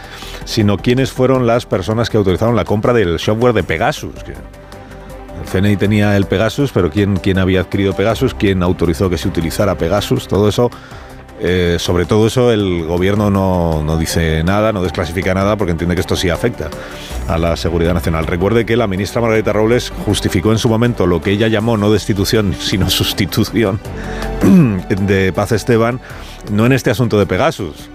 sino 0.45 0.76
quiénes 0.77 1.11
fueron 1.11 1.47
las 1.47 1.65
personas 1.65 2.09
que 2.09 2.17
autorizaron 2.17 2.55
la 2.55 2.65
compra 2.65 2.93
del 2.93 3.19
software 3.19 3.53
de 3.53 3.63
Pegasus. 3.63 4.15
el 4.25 5.49
CNI 5.49 5.77
tenía 5.77 6.15
el 6.17 6.25
Pegasus, 6.25 6.71
pero 6.71 6.89
¿quién, 6.89 7.17
quién 7.17 7.39
había 7.39 7.61
adquirido 7.61 7.93
Pegasus? 7.93 8.33
¿Quién 8.33 8.63
autorizó 8.63 9.09
que 9.09 9.17
se 9.17 9.27
utilizara 9.27 9.77
Pegasus? 9.77 10.27
Todo 10.27 10.49
eso 10.49 10.69
eh, 11.39 11.77
sobre 11.79 12.05
todo 12.05 12.25
eso 12.25 12.51
el 12.51 12.85
gobierno 12.85 13.29
no, 13.29 13.83
no, 13.83 13.97
dice 13.97 14.43
nada, 14.43 14.73
no 14.73 14.81
desclasifica 14.81 15.35
nada 15.35 15.55
porque 15.55 15.71
entiende 15.71 15.93
que 15.93 16.01
esto 16.01 16.15
sí 16.15 16.29
afecta 16.29 16.69
a 17.27 17.37
la 17.37 17.55
seguridad 17.55 17.93
nacional. 17.93 18.25
Recuerde 18.25 18.65
que 18.65 18.75
la 18.75 18.87
ministra 18.87 19.21
Margarita 19.21 19.53
Robles 19.53 19.93
justificó 20.05 20.51
en 20.51 20.57
su 20.57 20.67
momento 20.67 21.05
lo 21.05 21.21
que 21.21 21.31
ella 21.31 21.47
llamó 21.47 21.77
no 21.77 21.91
destitución, 21.91 22.55
sino 22.59 22.89
sustitución 22.89 23.79
de 24.89 25.31
Paz 25.31 25.51
Esteban, 25.51 25.99
no 26.51 26.65
en 26.65 26.73
este 26.73 26.89
asunto 26.89 27.19
de 27.19 27.27
Pegasus, 27.27 27.89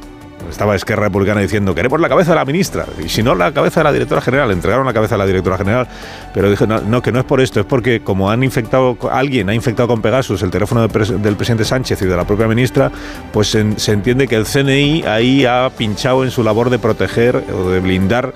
estaba 0.50 0.74
Esquerra 0.74 1.04
Republicana 1.04 1.40
diciendo, 1.40 1.74
queremos 1.74 2.00
la 2.00 2.08
cabeza 2.08 2.32
de 2.32 2.36
la 2.36 2.44
ministra, 2.44 2.86
y 3.02 3.08
si 3.08 3.22
no, 3.22 3.34
la 3.34 3.52
cabeza 3.52 3.80
de 3.80 3.84
la 3.84 3.92
directora 3.92 4.20
general, 4.20 4.50
entregaron 4.50 4.86
la 4.86 4.92
cabeza 4.92 5.14
de 5.14 5.18
la 5.18 5.26
directora 5.26 5.58
general, 5.58 5.88
pero 6.34 6.50
dije, 6.50 6.66
no, 6.66 7.02
que 7.02 7.12
no 7.12 7.18
es 7.18 7.24
por 7.24 7.40
esto, 7.40 7.60
es 7.60 7.66
porque 7.66 8.00
como 8.00 8.30
han 8.30 8.42
infectado, 8.42 8.96
alguien 9.10 9.48
ha 9.48 9.54
infectado 9.54 9.88
con 9.88 10.02
Pegasus 10.02 10.42
el 10.42 10.50
teléfono 10.50 10.86
del 10.86 11.36
presidente 11.36 11.64
Sánchez 11.64 12.02
y 12.02 12.06
de 12.06 12.16
la 12.16 12.24
propia 12.24 12.46
ministra, 12.46 12.90
pues 13.32 13.48
se 13.48 13.92
entiende 13.92 14.28
que 14.28 14.36
el 14.36 14.44
CNI 14.44 15.04
ahí 15.04 15.44
ha 15.46 15.70
pinchado 15.76 16.24
en 16.24 16.30
su 16.30 16.42
labor 16.42 16.70
de 16.70 16.78
proteger 16.78 17.44
o 17.52 17.70
de 17.70 17.80
blindar 17.80 18.32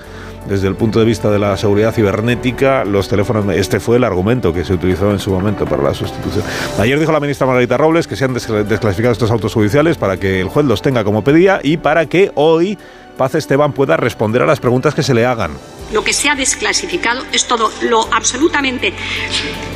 desde 0.47 0.67
el 0.67 0.75
punto 0.75 0.99
de 0.99 1.05
vista 1.05 1.29
de 1.29 1.39
la 1.39 1.57
seguridad 1.57 1.93
cibernética, 1.93 2.85
los 2.85 3.07
teléfonos. 3.07 3.45
Este 3.55 3.79
fue 3.79 3.97
el 3.97 4.03
argumento 4.03 4.53
que 4.53 4.63
se 4.63 4.73
utilizó 4.73 5.11
en 5.11 5.19
su 5.19 5.31
momento 5.31 5.65
para 5.65 5.83
la 5.83 5.93
sustitución. 5.93 6.43
Ayer 6.79 6.99
dijo 6.99 7.11
la 7.11 7.19
ministra 7.19 7.45
Margarita 7.45 7.77
Robles 7.77 8.07
que 8.07 8.15
se 8.15 8.25
han 8.25 8.33
desclasificado 8.33 9.11
estos 9.11 9.31
autos 9.31 9.53
judiciales 9.53 9.97
para 9.97 10.17
que 10.17 10.41
el 10.41 10.47
juez 10.47 10.65
los 10.65 10.81
tenga 10.81 11.03
como 11.03 11.23
pedía 11.23 11.59
y 11.63 11.77
para 11.77 12.05
que 12.05 12.31
hoy 12.35 12.77
Paz 13.17 13.35
Esteban 13.35 13.73
pueda 13.73 13.97
responder 13.97 14.43
a 14.43 14.45
las 14.45 14.59
preguntas 14.59 14.93
que 14.93 15.03
se 15.03 15.13
le 15.13 15.25
hagan. 15.25 15.51
Lo 15.91 16.03
que 16.03 16.13
se 16.13 16.29
ha 16.29 16.35
desclasificado 16.35 17.23
es 17.31 17.47
todo 17.47 17.71
lo 17.81 18.07
absolutamente 18.13 18.93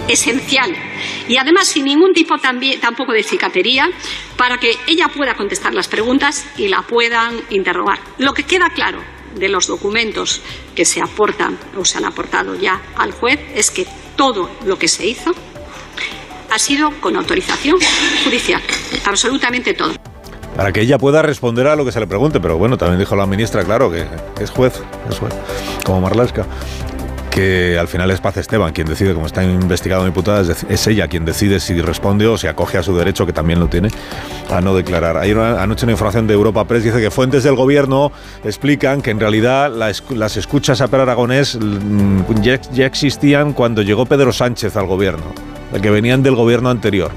esencial 0.08 0.72
y 1.28 1.38
además 1.38 1.68
sin 1.68 1.86
ningún 1.86 2.14
tipo 2.14 2.36
tampoco 2.82 3.14
de 3.14 3.24
cicatería 3.24 3.90
para 4.38 4.58
que 4.58 4.76
ella 4.88 5.08
pueda 5.08 5.36
contestar 5.36 5.74
las 5.74 5.88
preguntas 5.88 6.46
y 6.58 6.68
la 6.68 6.84
puedan 6.84 7.36
interrogar. 7.50 8.00
Lo 8.18 8.34
que 8.34 8.44
queda 8.44 8.70
claro 8.76 9.00
de 9.36 9.50
los 9.50 9.68
documentos 9.68 10.42
que 10.76 10.86
se 10.86 11.02
aportan 11.02 11.58
o 11.78 11.86
se 11.86 11.98
han 11.98 12.06
aportado 12.06 12.56
ya 12.56 12.82
al 12.96 13.12
juez 13.12 13.40
es 13.56 13.72
que 13.72 13.86
todo 14.16 14.50
lo 14.66 14.78
que 14.78 14.88
se 14.88 15.06
hizo 15.06 15.32
ha 16.50 16.60
sido 16.60 16.92
con 17.00 17.16
autorización 17.16 17.78
judicial, 18.24 18.62
absolutamente 19.06 19.74
todo. 19.74 19.94
Para 20.56 20.74
que 20.74 20.82
ella 20.82 20.98
pueda 20.98 21.22
responder 21.22 21.68
a 21.68 21.78
lo 21.78 21.86
que 21.86 21.94
se 21.94 22.00
le 22.00 22.08
pregunte, 22.08 22.42
pero 22.42 22.58
bueno, 22.58 22.78
también 22.78 23.00
dijo 23.00 23.16
la 23.16 23.26
ministra, 23.26 23.64
claro, 23.64 23.90
que 23.90 24.06
es 24.42 24.50
juez, 24.50 24.82
es 25.10 25.18
juez, 25.18 25.34
como 25.86 26.02
Marlaska 26.02 26.46
que 27.32 27.80
al 27.80 27.88
final 27.88 28.12
es 28.12 28.20
Paz 28.20 28.38
Esteban 28.38 28.74
quien 28.74 28.86
decide, 28.86 29.14
como 29.14 29.26
está 29.26 29.44
investigado 29.44 30.06
imputada, 30.06 30.54
es 30.70 30.88
ella 30.88 31.08
quien 31.08 31.26
decide 31.26 31.60
si 31.60 31.82
responde 31.82 32.28
o 32.28 32.38
si 32.38 32.48
acoge 32.48 32.78
a 32.78 32.84
su 32.84 32.96
derecho, 32.96 33.26
que 33.26 33.34
también 33.34 33.60
lo 33.60 33.68
tiene, 33.68 33.90
a 34.50 34.62
no 34.62 34.76
declarar. 34.76 35.18
Hay 35.18 35.32
una, 35.32 35.64
anoche 35.64 35.86
una 35.86 35.94
información 35.94 36.28
de 36.28 36.34
Europa 36.34 36.66
Press, 36.66 36.84
dice 36.84 37.00
que 37.00 37.10
fuentes 37.10 37.44
del 37.44 37.56
gobierno 37.56 38.12
explican 38.44 39.02
que 39.02 39.12
en 39.12 39.20
realidad 39.20 39.72
las 39.72 40.38
escuchas 40.38 40.82
a 40.82 40.90
Per 40.90 41.00
Aragonés 41.00 41.58
mm, 41.60 42.42
ya, 42.42 42.86
existían 42.86 43.54
cuando 43.54 43.82
llegó 43.82 44.06
Pedro 44.06 44.34
Sánchez 44.34 44.76
al 44.76 44.86
gobierno, 44.86 45.34
que 45.82 45.90
venían 45.90 46.22
del 46.22 46.36
gobierno 46.36 46.70
anterior 46.70 47.12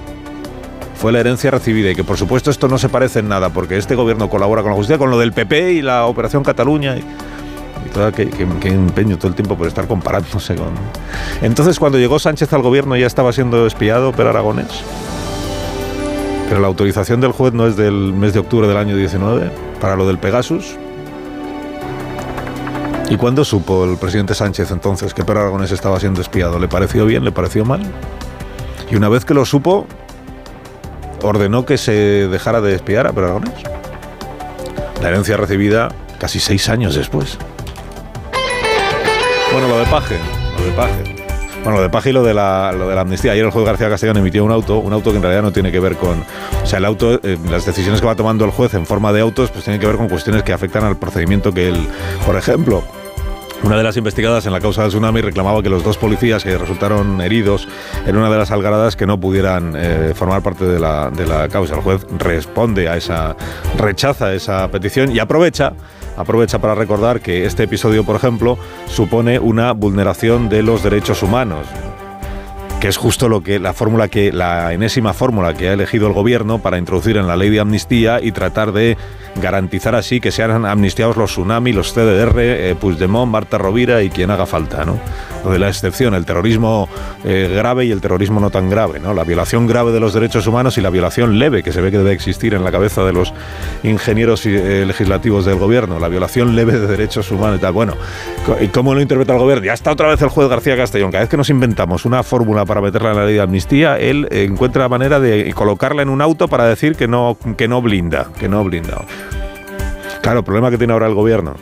fue 0.94 1.10
la 1.12 1.20
herencia 1.20 1.50
recibida 1.50 1.90
y 1.90 1.94
que 1.94 2.04
por 2.04 2.16
supuesto 2.16 2.50
esto 2.50 2.66
no 2.66 2.78
se 2.78 2.88
parece 2.88 3.18
en 3.18 3.28
nada 3.28 3.50
porque 3.50 3.76
este 3.76 3.94
gobierno 3.94 4.30
colabora 4.30 4.62
con 4.62 4.70
la 4.70 4.76
justicia, 4.76 4.96
con 4.96 5.10
lo 5.10 5.18
del 5.18 5.32
PP 5.32 5.72
y 5.72 5.82
la 5.82 6.06
Operación 6.06 6.42
Cataluña. 6.42 6.96
Que, 8.14 8.28
empeño 8.72 9.16
todo 9.16 9.28
el 9.28 9.34
tiempo 9.34 9.56
por 9.56 9.66
estar 9.66 9.86
comparándose 9.86 10.54
con... 10.54 10.70
Entonces, 11.42 11.78
cuando 11.78 11.98
llegó 11.98 12.18
Sánchez 12.18 12.52
al 12.52 12.62
gobierno 12.62 12.96
ya 12.96 13.06
estaba 13.06 13.32
siendo 13.32 13.66
espiado 13.66 14.12
pero 14.12 14.30
Aragonés. 14.30 14.82
Pero 16.48 16.60
la 16.60 16.66
autorización 16.66 17.20
del 17.20 17.32
juez 17.32 17.52
no 17.52 17.66
es 17.66 17.76
del 17.76 18.12
mes 18.12 18.32
de 18.34 18.40
octubre 18.40 18.68
del 18.68 18.76
año 18.76 18.96
19, 18.96 19.50
para 19.80 19.96
lo 19.96 20.06
del 20.06 20.18
Pegasus. 20.18 20.76
¿Y 23.10 23.16
cuándo 23.16 23.44
supo 23.44 23.84
el 23.84 23.96
presidente 23.98 24.34
Sánchez 24.34 24.70
entonces 24.70 25.12
que 25.12 25.24
Per 25.24 25.36
Aragonés 25.36 25.72
estaba 25.72 26.00
siendo 26.00 26.20
espiado? 26.20 26.58
¿Le 26.58 26.68
pareció 26.68 27.04
bien? 27.04 27.24
¿Le 27.24 27.32
pareció 27.32 27.64
mal? 27.64 27.82
Y 28.90 28.96
una 28.96 29.08
vez 29.08 29.24
que 29.24 29.34
lo 29.34 29.44
supo, 29.44 29.86
ordenó 31.22 31.66
que 31.66 31.76
se 31.76 31.92
dejara 32.28 32.60
de 32.60 32.74
espiar 32.74 33.06
a 33.06 33.12
Per 33.12 33.24
Aragonés. 33.24 33.54
La 35.02 35.08
herencia 35.08 35.36
recibida 35.36 35.88
casi 36.18 36.40
seis 36.40 36.68
años 36.68 36.94
después. 36.94 37.38
Bueno, 39.54 39.68
lo 39.68 39.78
de 39.78 39.86
Paje, 39.86 40.18
lo 40.58 40.64
de 40.64 40.72
Paje. 40.72 41.04
Bueno, 41.62 41.76
lo 41.76 41.82
de 41.82 41.88
Paje 41.88 42.10
y 42.10 42.12
lo 42.12 42.24
de, 42.24 42.34
la, 42.34 42.72
lo 42.72 42.88
de 42.88 42.96
la 42.96 43.02
amnistía. 43.02 43.30
Ayer 43.30 43.44
el 43.44 43.52
juez 43.52 43.64
García 43.64 43.88
Castellón 43.88 44.16
emitió 44.16 44.44
un 44.44 44.50
auto, 44.50 44.78
un 44.78 44.92
auto 44.92 45.12
que 45.12 45.16
en 45.18 45.22
realidad 45.22 45.42
no 45.42 45.52
tiene 45.52 45.70
que 45.70 45.78
ver 45.78 45.94
con... 45.94 46.24
O 46.60 46.66
sea, 46.66 46.80
el 46.80 46.84
auto, 46.84 47.20
eh, 47.22 47.38
las 47.48 47.64
decisiones 47.64 48.00
que 48.00 48.06
va 48.08 48.16
tomando 48.16 48.44
el 48.44 48.50
juez 48.50 48.74
en 48.74 48.84
forma 48.84 49.12
de 49.12 49.20
autos, 49.20 49.52
pues 49.52 49.62
tienen 49.62 49.80
que 49.80 49.86
ver 49.86 49.94
con 49.94 50.08
cuestiones 50.08 50.42
que 50.42 50.52
afectan 50.52 50.82
al 50.82 50.96
procedimiento 50.96 51.54
que 51.54 51.68
él... 51.68 51.88
Por 52.26 52.34
ejemplo, 52.34 52.82
una 53.64 53.78
de 53.78 53.82
las 53.82 53.96
investigadas 53.96 54.44
en 54.44 54.52
la 54.52 54.60
causa 54.60 54.82
del 54.82 54.90
tsunami 54.90 55.22
reclamaba 55.22 55.62
que 55.62 55.70
los 55.70 55.82
dos 55.82 55.96
policías 55.96 56.44
que 56.44 56.58
resultaron 56.58 57.20
heridos 57.22 57.66
en 58.06 58.16
una 58.16 58.30
de 58.30 58.36
las 58.36 58.50
algaradas 58.50 58.94
que 58.94 59.06
no 59.06 59.18
pudieran 59.18 59.74
eh, 59.74 60.12
formar 60.14 60.42
parte 60.42 60.66
de 60.66 60.78
la, 60.78 61.10
de 61.10 61.26
la 61.26 61.48
causa. 61.48 61.76
El 61.76 61.80
juez 61.80 62.06
responde 62.18 62.88
a 62.88 62.96
esa, 62.96 63.36
rechaza 63.78 64.34
esa 64.34 64.68
petición 64.70 65.10
y 65.10 65.18
aprovecha 65.18 65.72
aprovecha 66.16 66.60
para 66.60 66.74
recordar 66.74 67.20
que 67.20 67.44
este 67.44 67.64
episodio, 67.64 68.04
por 68.04 68.16
ejemplo, 68.16 68.58
supone 68.86 69.38
una 69.38 69.72
vulneración 69.72 70.48
de 70.48 70.62
los 70.62 70.82
derechos 70.82 71.22
humanos 71.22 71.66
que 72.80 72.88
es 72.88 72.98
justo 72.98 73.30
lo 73.30 73.42
que 73.42 73.58
la 73.58 73.72
fórmula 73.72 74.08
que 74.08 74.30
la 74.30 74.74
enésima 74.74 75.14
fórmula 75.14 75.54
que 75.54 75.70
ha 75.70 75.72
elegido 75.72 76.06
el 76.06 76.12
gobierno 76.12 76.58
para 76.58 76.76
introducir 76.76 77.16
en 77.16 77.26
la 77.26 77.34
ley 77.34 77.48
de 77.48 77.58
amnistía 77.58 78.20
y 78.20 78.30
tratar 78.30 78.72
de 78.72 78.98
garantizar 79.36 79.94
así 79.94 80.20
que 80.20 80.30
sean 80.30 80.64
amnistiados 80.64 81.16
los 81.16 81.30
tsunami, 81.30 81.72
los 81.72 81.92
CDR, 81.92 82.38
eh, 82.38 82.76
Puigdemont, 82.78 83.30
Marta 83.30 83.58
Rovira 83.58 84.02
y 84.02 84.10
quien 84.10 84.30
haga 84.30 84.46
falta, 84.46 84.84
¿no? 84.84 84.98
Lo 85.44 85.50
de 85.50 85.58
la 85.58 85.68
excepción, 85.68 86.14
el 86.14 86.24
terrorismo 86.24 86.88
eh, 87.24 87.52
grave 87.54 87.84
y 87.84 87.90
el 87.90 88.00
terrorismo 88.00 88.40
no 88.40 88.50
tan 88.50 88.70
grave, 88.70 89.00
¿no? 89.00 89.12
La 89.12 89.24
violación 89.24 89.66
grave 89.66 89.92
de 89.92 90.00
los 90.00 90.14
derechos 90.14 90.46
humanos 90.46 90.78
y 90.78 90.80
la 90.80 90.90
violación 90.90 91.38
leve 91.38 91.62
que 91.62 91.72
se 91.72 91.80
ve 91.80 91.90
que 91.90 91.98
debe 91.98 92.12
existir 92.12 92.54
en 92.54 92.64
la 92.64 92.72
cabeza 92.72 93.04
de 93.04 93.12
los 93.12 93.32
ingenieros 93.82 94.46
eh, 94.46 94.84
legislativos 94.86 95.44
del 95.44 95.56
gobierno, 95.56 95.98
la 95.98 96.08
violación 96.08 96.56
leve 96.56 96.78
de 96.78 96.86
derechos 96.86 97.30
humanos 97.30 97.58
y 97.58 97.60
tal. 97.60 97.72
Bueno, 97.72 97.94
¿y 98.60 98.68
cómo 98.68 98.94
lo 98.94 99.00
interpreta 99.00 99.32
el 99.32 99.38
gobierno? 99.38 99.64
Ya 99.64 99.74
está 99.74 99.92
otra 99.92 100.08
vez 100.08 100.22
el 100.22 100.28
juez 100.28 100.48
García 100.48 100.76
Castellón. 100.76 101.10
Cada 101.10 101.22
vez 101.22 101.30
que 101.30 101.36
nos 101.36 101.50
inventamos 101.50 102.04
una 102.04 102.22
fórmula 102.22 102.64
para 102.64 102.80
meterla 102.80 103.10
en 103.10 103.16
la 103.16 103.24
ley 103.26 103.34
de 103.34 103.40
amnistía, 103.40 103.98
él 103.98 104.28
encuentra 104.30 104.82
la 104.82 104.88
manera 104.88 105.20
de 105.20 105.52
colocarla 105.54 106.02
en 106.02 106.08
un 106.08 106.22
auto 106.22 106.48
para 106.48 106.66
decir 106.66 106.96
que 106.96 107.08
no, 107.08 107.36
que 107.56 107.68
no 107.68 107.82
blinda, 107.82 108.28
que 108.38 108.48
no 108.48 108.64
blinda. 108.64 109.04
Claro, 110.24 110.38
el 110.38 110.44
problema 110.46 110.70
que 110.70 110.78
tiene 110.78 110.94
ahora 110.94 111.06
el 111.06 111.12
gobierno, 111.12 111.54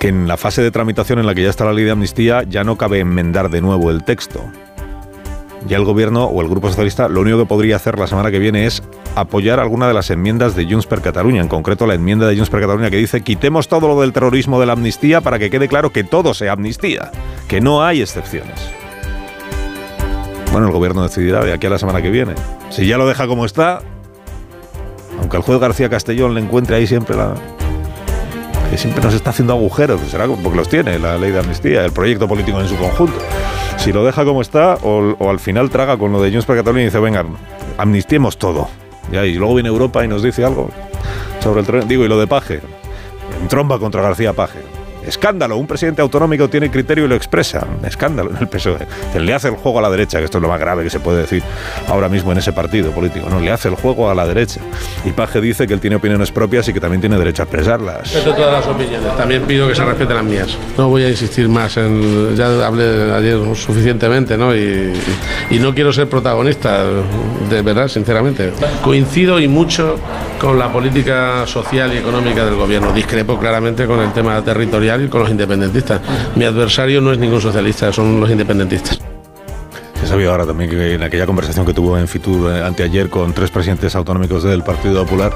que 0.00 0.08
en 0.08 0.26
la 0.26 0.36
fase 0.36 0.62
de 0.62 0.72
tramitación 0.72 1.20
en 1.20 1.26
la 1.26 1.34
que 1.36 1.44
ya 1.44 1.48
está 1.48 1.64
la 1.64 1.72
ley 1.72 1.84
de 1.84 1.92
amnistía 1.92 2.42
ya 2.42 2.64
no 2.64 2.76
cabe 2.76 2.98
enmendar 2.98 3.50
de 3.50 3.60
nuevo 3.60 3.92
el 3.92 4.02
texto. 4.02 4.40
Ya 5.68 5.76
el 5.76 5.84
gobierno 5.84 6.24
o 6.24 6.42
el 6.42 6.48
Grupo 6.48 6.70
Socialista 6.70 7.08
lo 7.08 7.20
único 7.20 7.38
que 7.38 7.46
podría 7.46 7.76
hacer 7.76 8.00
la 8.00 8.08
semana 8.08 8.32
que 8.32 8.40
viene 8.40 8.66
es 8.66 8.82
apoyar 9.14 9.60
alguna 9.60 9.86
de 9.86 9.94
las 9.94 10.10
enmiendas 10.10 10.56
de 10.56 10.64
Junts 10.64 10.88
per 10.88 11.02
Catalunya, 11.02 11.40
en 11.40 11.46
concreto 11.46 11.86
la 11.86 11.94
enmienda 11.94 12.26
de 12.26 12.34
Junts 12.34 12.50
per 12.50 12.60
Catalunya 12.62 12.90
que 12.90 12.96
dice 12.96 13.20
quitemos 13.20 13.68
todo 13.68 13.86
lo 13.86 14.00
del 14.00 14.12
terrorismo 14.12 14.58
de 14.58 14.66
la 14.66 14.72
amnistía 14.72 15.20
para 15.20 15.38
que 15.38 15.50
quede 15.50 15.68
claro 15.68 15.92
que 15.92 16.02
todo 16.02 16.34
sea 16.34 16.54
amnistía, 16.54 17.12
que 17.46 17.60
no 17.60 17.84
hay 17.84 18.02
excepciones. 18.02 18.58
Bueno, 20.50 20.66
el 20.66 20.72
gobierno 20.72 21.04
decidirá 21.04 21.44
de 21.44 21.52
aquí 21.52 21.68
a 21.68 21.70
la 21.70 21.78
semana 21.78 22.02
que 22.02 22.10
viene. 22.10 22.34
Si 22.70 22.88
ya 22.88 22.98
lo 22.98 23.06
deja 23.06 23.28
como 23.28 23.44
está, 23.44 23.82
aunque 25.18 25.36
el 25.36 25.42
juez 25.42 25.60
García 25.60 25.88
Castellón 25.88 26.34
le 26.34 26.40
encuentre 26.40 26.76
ahí 26.76 26.86
siempre 26.86 27.16
la... 27.16 27.34
que 28.70 28.78
siempre 28.78 29.02
nos 29.02 29.14
está 29.14 29.30
haciendo 29.30 29.52
agujeros, 29.54 30.00
será 30.02 30.26
porque 30.26 30.56
los 30.56 30.68
tiene 30.68 30.98
la 30.98 31.18
ley 31.18 31.30
de 31.30 31.40
amnistía, 31.40 31.84
el 31.84 31.92
proyecto 31.92 32.28
político 32.28 32.60
en 32.60 32.68
su 32.68 32.76
conjunto. 32.76 33.18
Si 33.78 33.92
lo 33.92 34.04
deja 34.04 34.24
como 34.24 34.40
está 34.40 34.78
o, 34.82 35.28
al 35.28 35.38
final 35.38 35.70
traga 35.70 35.96
con 35.96 36.12
lo 36.12 36.22
de 36.22 36.30
Junts 36.30 36.46
per 36.46 36.56
Catalunya 36.56 36.82
y 36.82 36.86
dice, 36.86 37.00
venga, 37.00 37.24
amnistiemos 37.76 38.38
todo. 38.38 38.68
Ya, 39.12 39.26
y 39.26 39.34
luego 39.34 39.54
viene 39.54 39.68
Europa 39.68 40.04
y 40.04 40.08
nos 40.08 40.22
dice 40.22 40.44
algo 40.44 40.70
sobre 41.40 41.60
el 41.60 41.66
tren. 41.66 41.86
Digo, 41.86 42.04
y 42.04 42.08
lo 42.08 42.18
de 42.18 42.26
Paje. 42.26 42.60
En 43.40 43.48
tromba 43.48 43.78
contra 43.78 44.00
García 44.00 44.32
Paje. 44.32 44.60
Escándalo, 45.06 45.56
un 45.56 45.66
presidente 45.66 46.02
autonómico 46.02 46.48
tiene 46.48 46.70
criterio 46.70 47.04
y 47.04 47.08
lo 47.08 47.14
expresa. 47.14 47.66
Escándalo 47.84 48.30
en 48.30 48.36
el 48.38 48.48
PSOE. 48.48 48.86
Le 49.18 49.34
hace 49.34 49.48
el 49.48 49.54
juego 49.54 49.78
a 49.78 49.82
la 49.82 49.90
derecha, 49.90 50.18
que 50.18 50.24
esto 50.24 50.38
es 50.38 50.42
lo 50.42 50.48
más 50.48 50.60
grave 50.60 50.82
que 50.84 50.90
se 50.90 51.00
puede 51.00 51.22
decir 51.22 51.42
ahora 51.88 52.08
mismo 52.08 52.32
en 52.32 52.38
ese 52.38 52.52
partido 52.52 52.90
político. 52.92 53.28
No, 53.28 53.40
le 53.40 53.50
hace 53.50 53.68
el 53.68 53.74
juego 53.74 54.10
a 54.10 54.14
la 54.14 54.26
derecha. 54.26 54.60
Y 55.04 55.10
Paje 55.10 55.40
dice 55.40 55.66
que 55.66 55.74
él 55.74 55.80
tiene 55.80 55.96
opiniones 55.96 56.30
propias 56.32 56.68
y 56.68 56.72
que 56.72 56.80
también 56.80 57.00
tiene 57.00 57.18
derecho 57.18 57.42
a 57.42 57.44
expresarlas. 57.44 58.12
Respeto 58.12 58.34
todas 58.34 58.52
las 58.52 58.66
opiniones. 58.66 59.16
También 59.16 59.42
pido 59.42 59.68
que 59.68 59.74
se 59.74 59.84
respeten 59.84 60.16
las 60.16 60.24
mías. 60.24 60.58
No 60.76 60.88
voy 60.88 61.04
a 61.04 61.10
insistir 61.10 61.48
más 61.48 61.76
en. 61.76 62.36
Ya 62.36 62.66
hablé 62.66 63.12
ayer 63.12 63.38
suficientemente, 63.56 64.36
¿no? 64.36 64.54
Y, 64.54 64.92
y 65.50 65.58
no 65.58 65.74
quiero 65.74 65.92
ser 65.92 66.08
protagonista, 66.08 66.84
de 67.50 67.62
verdad, 67.62 67.88
sinceramente. 67.88 68.52
Coincido 68.82 69.40
y 69.40 69.48
mucho 69.48 69.96
con 70.40 70.58
la 70.58 70.72
política 70.72 71.46
social 71.46 71.92
y 71.94 71.98
económica 71.98 72.44
del 72.44 72.56
gobierno. 72.56 72.92
Discrepo 72.92 73.38
claramente 73.38 73.86
con 73.86 74.00
el 74.00 74.12
tema 74.12 74.42
territorial 74.42 74.93
y 75.00 75.08
con 75.08 75.20
los 75.22 75.30
independentistas. 75.30 76.00
Mi 76.36 76.44
adversario 76.44 77.00
no 77.00 77.12
es 77.12 77.18
ningún 77.18 77.40
socialista, 77.40 77.92
son 77.92 78.20
los 78.20 78.30
independentistas. 78.30 79.00
Se 80.00 80.08
sabía 80.10 80.28
ahora 80.30 80.44
también 80.44 80.68
que 80.68 80.94
en 80.94 81.02
aquella 81.02 81.24
conversación 81.24 81.64
que 81.64 81.72
tuvo 81.72 81.96
en 81.96 82.06
Fitur 82.08 82.52
eh, 82.52 82.62
anteayer 82.62 83.08
con 83.08 83.32
tres 83.32 83.50
presidentes 83.50 83.96
autonómicos 83.96 84.42
del 84.42 84.62
Partido 84.62 85.02
Popular, 85.04 85.32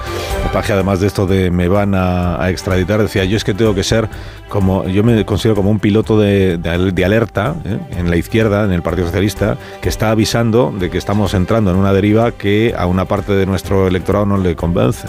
Paje, 0.52 0.74
además 0.74 1.00
de 1.00 1.06
esto 1.06 1.26
de 1.26 1.50
me 1.50 1.68
van 1.68 1.94
a, 1.94 2.42
a 2.42 2.50
extraditar, 2.50 3.00
decía 3.00 3.24
yo 3.24 3.38
es 3.38 3.44
que 3.44 3.54
tengo 3.54 3.74
que 3.74 3.82
ser 3.82 4.10
como, 4.50 4.86
yo 4.86 5.02
me 5.02 5.24
considero 5.24 5.54
como 5.54 5.70
un 5.70 5.78
piloto 5.78 6.18
de, 6.20 6.58
de- 6.58 6.92
de 6.92 7.04
alerta 7.04 7.54
¿eh? 7.64 7.78
en 7.96 8.10
la 8.10 8.16
izquierda, 8.16 8.64
en 8.64 8.72
el 8.72 8.82
Partido 8.82 9.06
Socialista, 9.06 9.56
que 9.80 9.88
está 9.88 10.10
avisando 10.10 10.70
de 10.78 10.90
que 10.90 10.98
estamos 10.98 11.32
entrando 11.32 11.70
en 11.70 11.76
una 11.78 11.94
deriva 11.94 12.32
que 12.32 12.74
a 12.76 12.84
una 12.84 13.06
parte 13.06 13.32
de 13.32 13.46
nuestro 13.46 13.86
electorado 13.88 14.26
no 14.26 14.36
le 14.36 14.54
convence. 14.54 15.08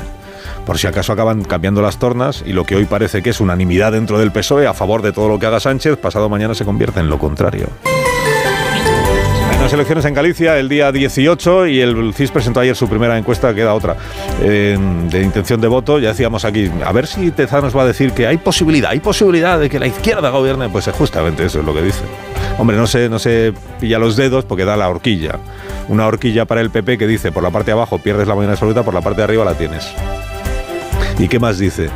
Por 0.65 0.77
si 0.77 0.87
acaso 0.87 1.13
acaban 1.13 1.43
cambiando 1.43 1.81
las 1.81 1.97
tornas 1.97 2.43
y 2.45 2.53
lo 2.53 2.65
que 2.65 2.75
hoy 2.75 2.85
parece 2.85 3.21
que 3.21 3.31
es 3.31 3.39
unanimidad 3.39 3.91
dentro 3.91 4.19
del 4.19 4.31
PSOE 4.31 4.67
a 4.67 4.73
favor 4.73 5.01
de 5.01 5.11
todo 5.11 5.29
lo 5.29 5.39
que 5.39 5.45
haga 5.45 5.59
Sánchez, 5.59 5.97
pasado 5.97 6.29
mañana 6.29 6.53
se 6.53 6.65
convierte 6.65 6.99
en 6.99 7.09
lo 7.09 7.19
contrario. 7.19 7.67
En 9.59 9.63
las 9.63 9.73
elecciones 9.73 10.05
en 10.05 10.13
Galicia, 10.13 10.57
el 10.57 10.69
día 10.69 10.89
18, 10.89 11.67
y 11.67 11.81
el 11.81 12.13
CIS 12.13 12.31
presentó 12.31 12.61
ayer 12.61 12.77
su 12.77 12.87
primera 12.87 13.17
encuesta, 13.17 13.53
queda 13.53 13.73
otra, 13.73 13.97
de 14.39 15.21
intención 15.21 15.59
de 15.59 15.67
voto. 15.67 15.99
Ya 15.99 16.09
decíamos 16.09 16.45
aquí, 16.45 16.71
a 16.85 16.93
ver 16.93 17.07
si 17.07 17.29
Tezanos 17.31 17.75
va 17.75 17.81
a 17.81 17.85
decir 17.85 18.13
que 18.13 18.25
hay 18.25 18.37
posibilidad, 18.37 18.91
hay 18.91 19.01
posibilidad 19.01 19.59
de 19.59 19.69
que 19.69 19.77
la 19.77 19.87
izquierda 19.87 20.29
gobierne. 20.29 20.69
Pues 20.69 20.87
es 20.87 20.95
justamente 20.95 21.43
eso 21.43 21.59
es 21.59 21.65
lo 21.65 21.73
que 21.73 21.81
dice. 21.81 22.03
Hombre, 22.57 22.77
no 22.77 22.87
se, 22.87 23.09
no 23.09 23.17
pilla 23.81 23.99
los 23.99 24.15
dedos 24.15 24.45
porque 24.45 24.63
da 24.63 24.77
la 24.77 24.87
horquilla. 24.87 25.39
Una 25.89 26.07
horquilla 26.07 26.45
para 26.45 26.61
el 26.61 26.69
PP 26.69 26.97
que 26.97 27.05
dice, 27.05 27.33
por 27.33 27.43
la 27.43 27.49
parte 27.49 27.71
de 27.71 27.73
abajo 27.73 27.97
pierdes 27.97 28.29
la 28.29 28.35
mayoría 28.35 28.53
absoluta, 28.53 28.83
por 28.83 28.93
la 28.93 29.01
parte 29.01 29.17
de 29.17 29.23
arriba 29.25 29.43
la 29.43 29.55
tienes. 29.55 29.93
¿Y 31.19 31.27
qué 31.27 31.37
más 31.37 31.59
dice? 31.59 31.89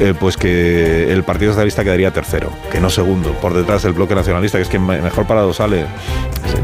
Eh, 0.00 0.12
pues 0.18 0.36
que 0.36 1.12
el 1.12 1.22
Partido 1.22 1.52
Socialista 1.52 1.84
quedaría 1.84 2.10
tercero, 2.10 2.50
que 2.72 2.80
no 2.80 2.90
segundo, 2.90 3.30
por 3.34 3.54
detrás 3.54 3.84
del 3.84 3.92
bloque 3.92 4.16
nacionalista, 4.16 4.58
que 4.58 4.62
es 4.62 4.68
quien 4.68 4.84
me- 4.84 5.00
mejor 5.00 5.26
parado 5.28 5.52
sale, 5.54 5.86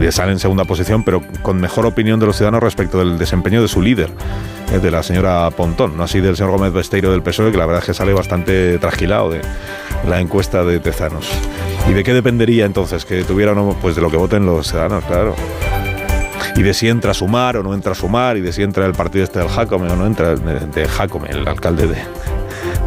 se- 0.01 0.11
sale 0.13 0.33
en 0.33 0.41
segunda 0.41 0.65
posición, 0.65 1.05
pero 1.05 1.23
con 1.43 1.61
mejor 1.61 1.87
opinión 1.87 2.19
de 2.19 2.27
los 2.27 2.35
ciudadanos 2.37 2.63
respecto 2.65 2.99
del 2.99 3.17
desempeño 3.19 3.63
de 3.63 3.69
su 3.69 3.81
líder, 3.81 4.11
eh, 4.73 4.81
de 4.81 4.91
la 4.91 5.05
señora 5.05 5.49
Pontón, 5.53 5.97
no 5.97 6.03
así 6.03 6.21
del 6.21 6.37
señor 6.37 6.51
Gómez 6.51 6.73
Besteiro 6.73 7.13
del 7.13 7.23
PSOE, 7.23 7.53
que 7.53 7.59
la 7.59 7.67
verdad 7.67 7.83
es 7.83 7.87
que 7.87 7.95
sale 7.95 8.13
bastante 8.13 8.79
trasquilado 8.79 9.31
de 9.31 9.41
la 10.09 10.21
encuesta 10.21 10.65
de 10.65 10.81
Tezanos. 10.81 11.29
¿Y 11.89 11.93
de 11.93 12.03
qué 12.03 12.13
dependería 12.13 12.67
entonces 12.67 13.05
que 13.05 13.23
tuviera 13.23 13.53
o 13.53 13.55
no? 13.55 13.77
Pues 13.81 13.95
de 13.95 14.03
lo 14.03 14.11
que 14.11 14.17
voten 14.17 14.45
los 14.45 14.67
ciudadanos, 14.69 15.05
claro 15.05 15.37
y 16.57 16.62
de 16.62 16.74
si 16.74 16.88
entra 16.88 17.14
sumar 17.14 17.57
o 17.57 17.62
no 17.62 17.74
entra 17.74 17.95
sumar, 17.95 18.36
y 18.36 18.41
de 18.41 18.53
si 18.53 18.62
entra 18.62 18.86
el 18.86 18.93
partido 18.93 19.24
este 19.24 19.38
del 19.38 19.49
Jacome 19.49 19.91
o 19.91 19.97
no 19.97 20.07
entra, 20.07 20.34
de 20.36 20.88
Jacome, 20.88 21.30
el 21.30 21.47
alcalde 21.47 21.86
de, 21.86 21.97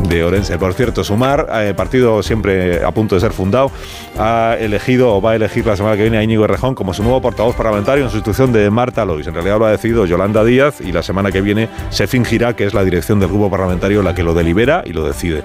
de 0.08 0.24
Orense. 0.24 0.58
Por 0.58 0.74
cierto, 0.74 1.04
Sumar, 1.04 1.48
eh, 1.54 1.74
partido 1.76 2.22
siempre 2.24 2.84
a 2.84 2.92
punto 2.92 3.16
de 3.16 3.22
ser 3.22 3.32
fundado, 3.32 3.72
ha 4.18 4.56
elegido 4.60 5.16
o 5.16 5.22
va 5.22 5.32
a 5.32 5.36
elegir 5.36 5.66
la 5.66 5.76
semana 5.76 5.96
que 5.96 6.04
viene 6.04 6.18
a 6.18 6.24
Íñigo 6.24 6.46
Errejón 6.46 6.76
como 6.76 6.94
su 6.94 7.04
nuevo 7.04 7.22
portavoz 7.22 7.56
parlamentario 7.56 8.04
en 8.04 8.10
sustitución 8.10 8.52
de 8.52 8.70
Marta 8.70 9.06
Lois. 9.06 9.28
En 9.28 9.34
realidad 9.34 9.60
lo 9.60 9.66
ha 9.66 9.72
decidido 9.72 10.06
Yolanda 10.06 10.44
Díaz 10.44 10.82
y 10.82 10.92
la 10.92 11.04
semana 11.04 11.32
que 11.32 11.42
viene 11.42 11.70
se 11.90 12.08
fingirá 12.08 12.56
que 12.56 12.66
es 12.66 12.74
la 12.74 12.84
dirección 12.84 13.20
del 13.20 13.30
grupo 13.30 13.50
parlamentario 13.50 14.04
la 14.04 14.14
que 14.14 14.24
lo 14.24 14.34
delibera 14.34 14.84
y 14.86 14.94
lo 14.94 15.06
decide. 15.06 15.44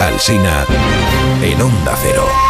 Alsina 0.00 0.64
en 1.42 1.60
Onda 1.60 1.94
Cero. 2.02 2.47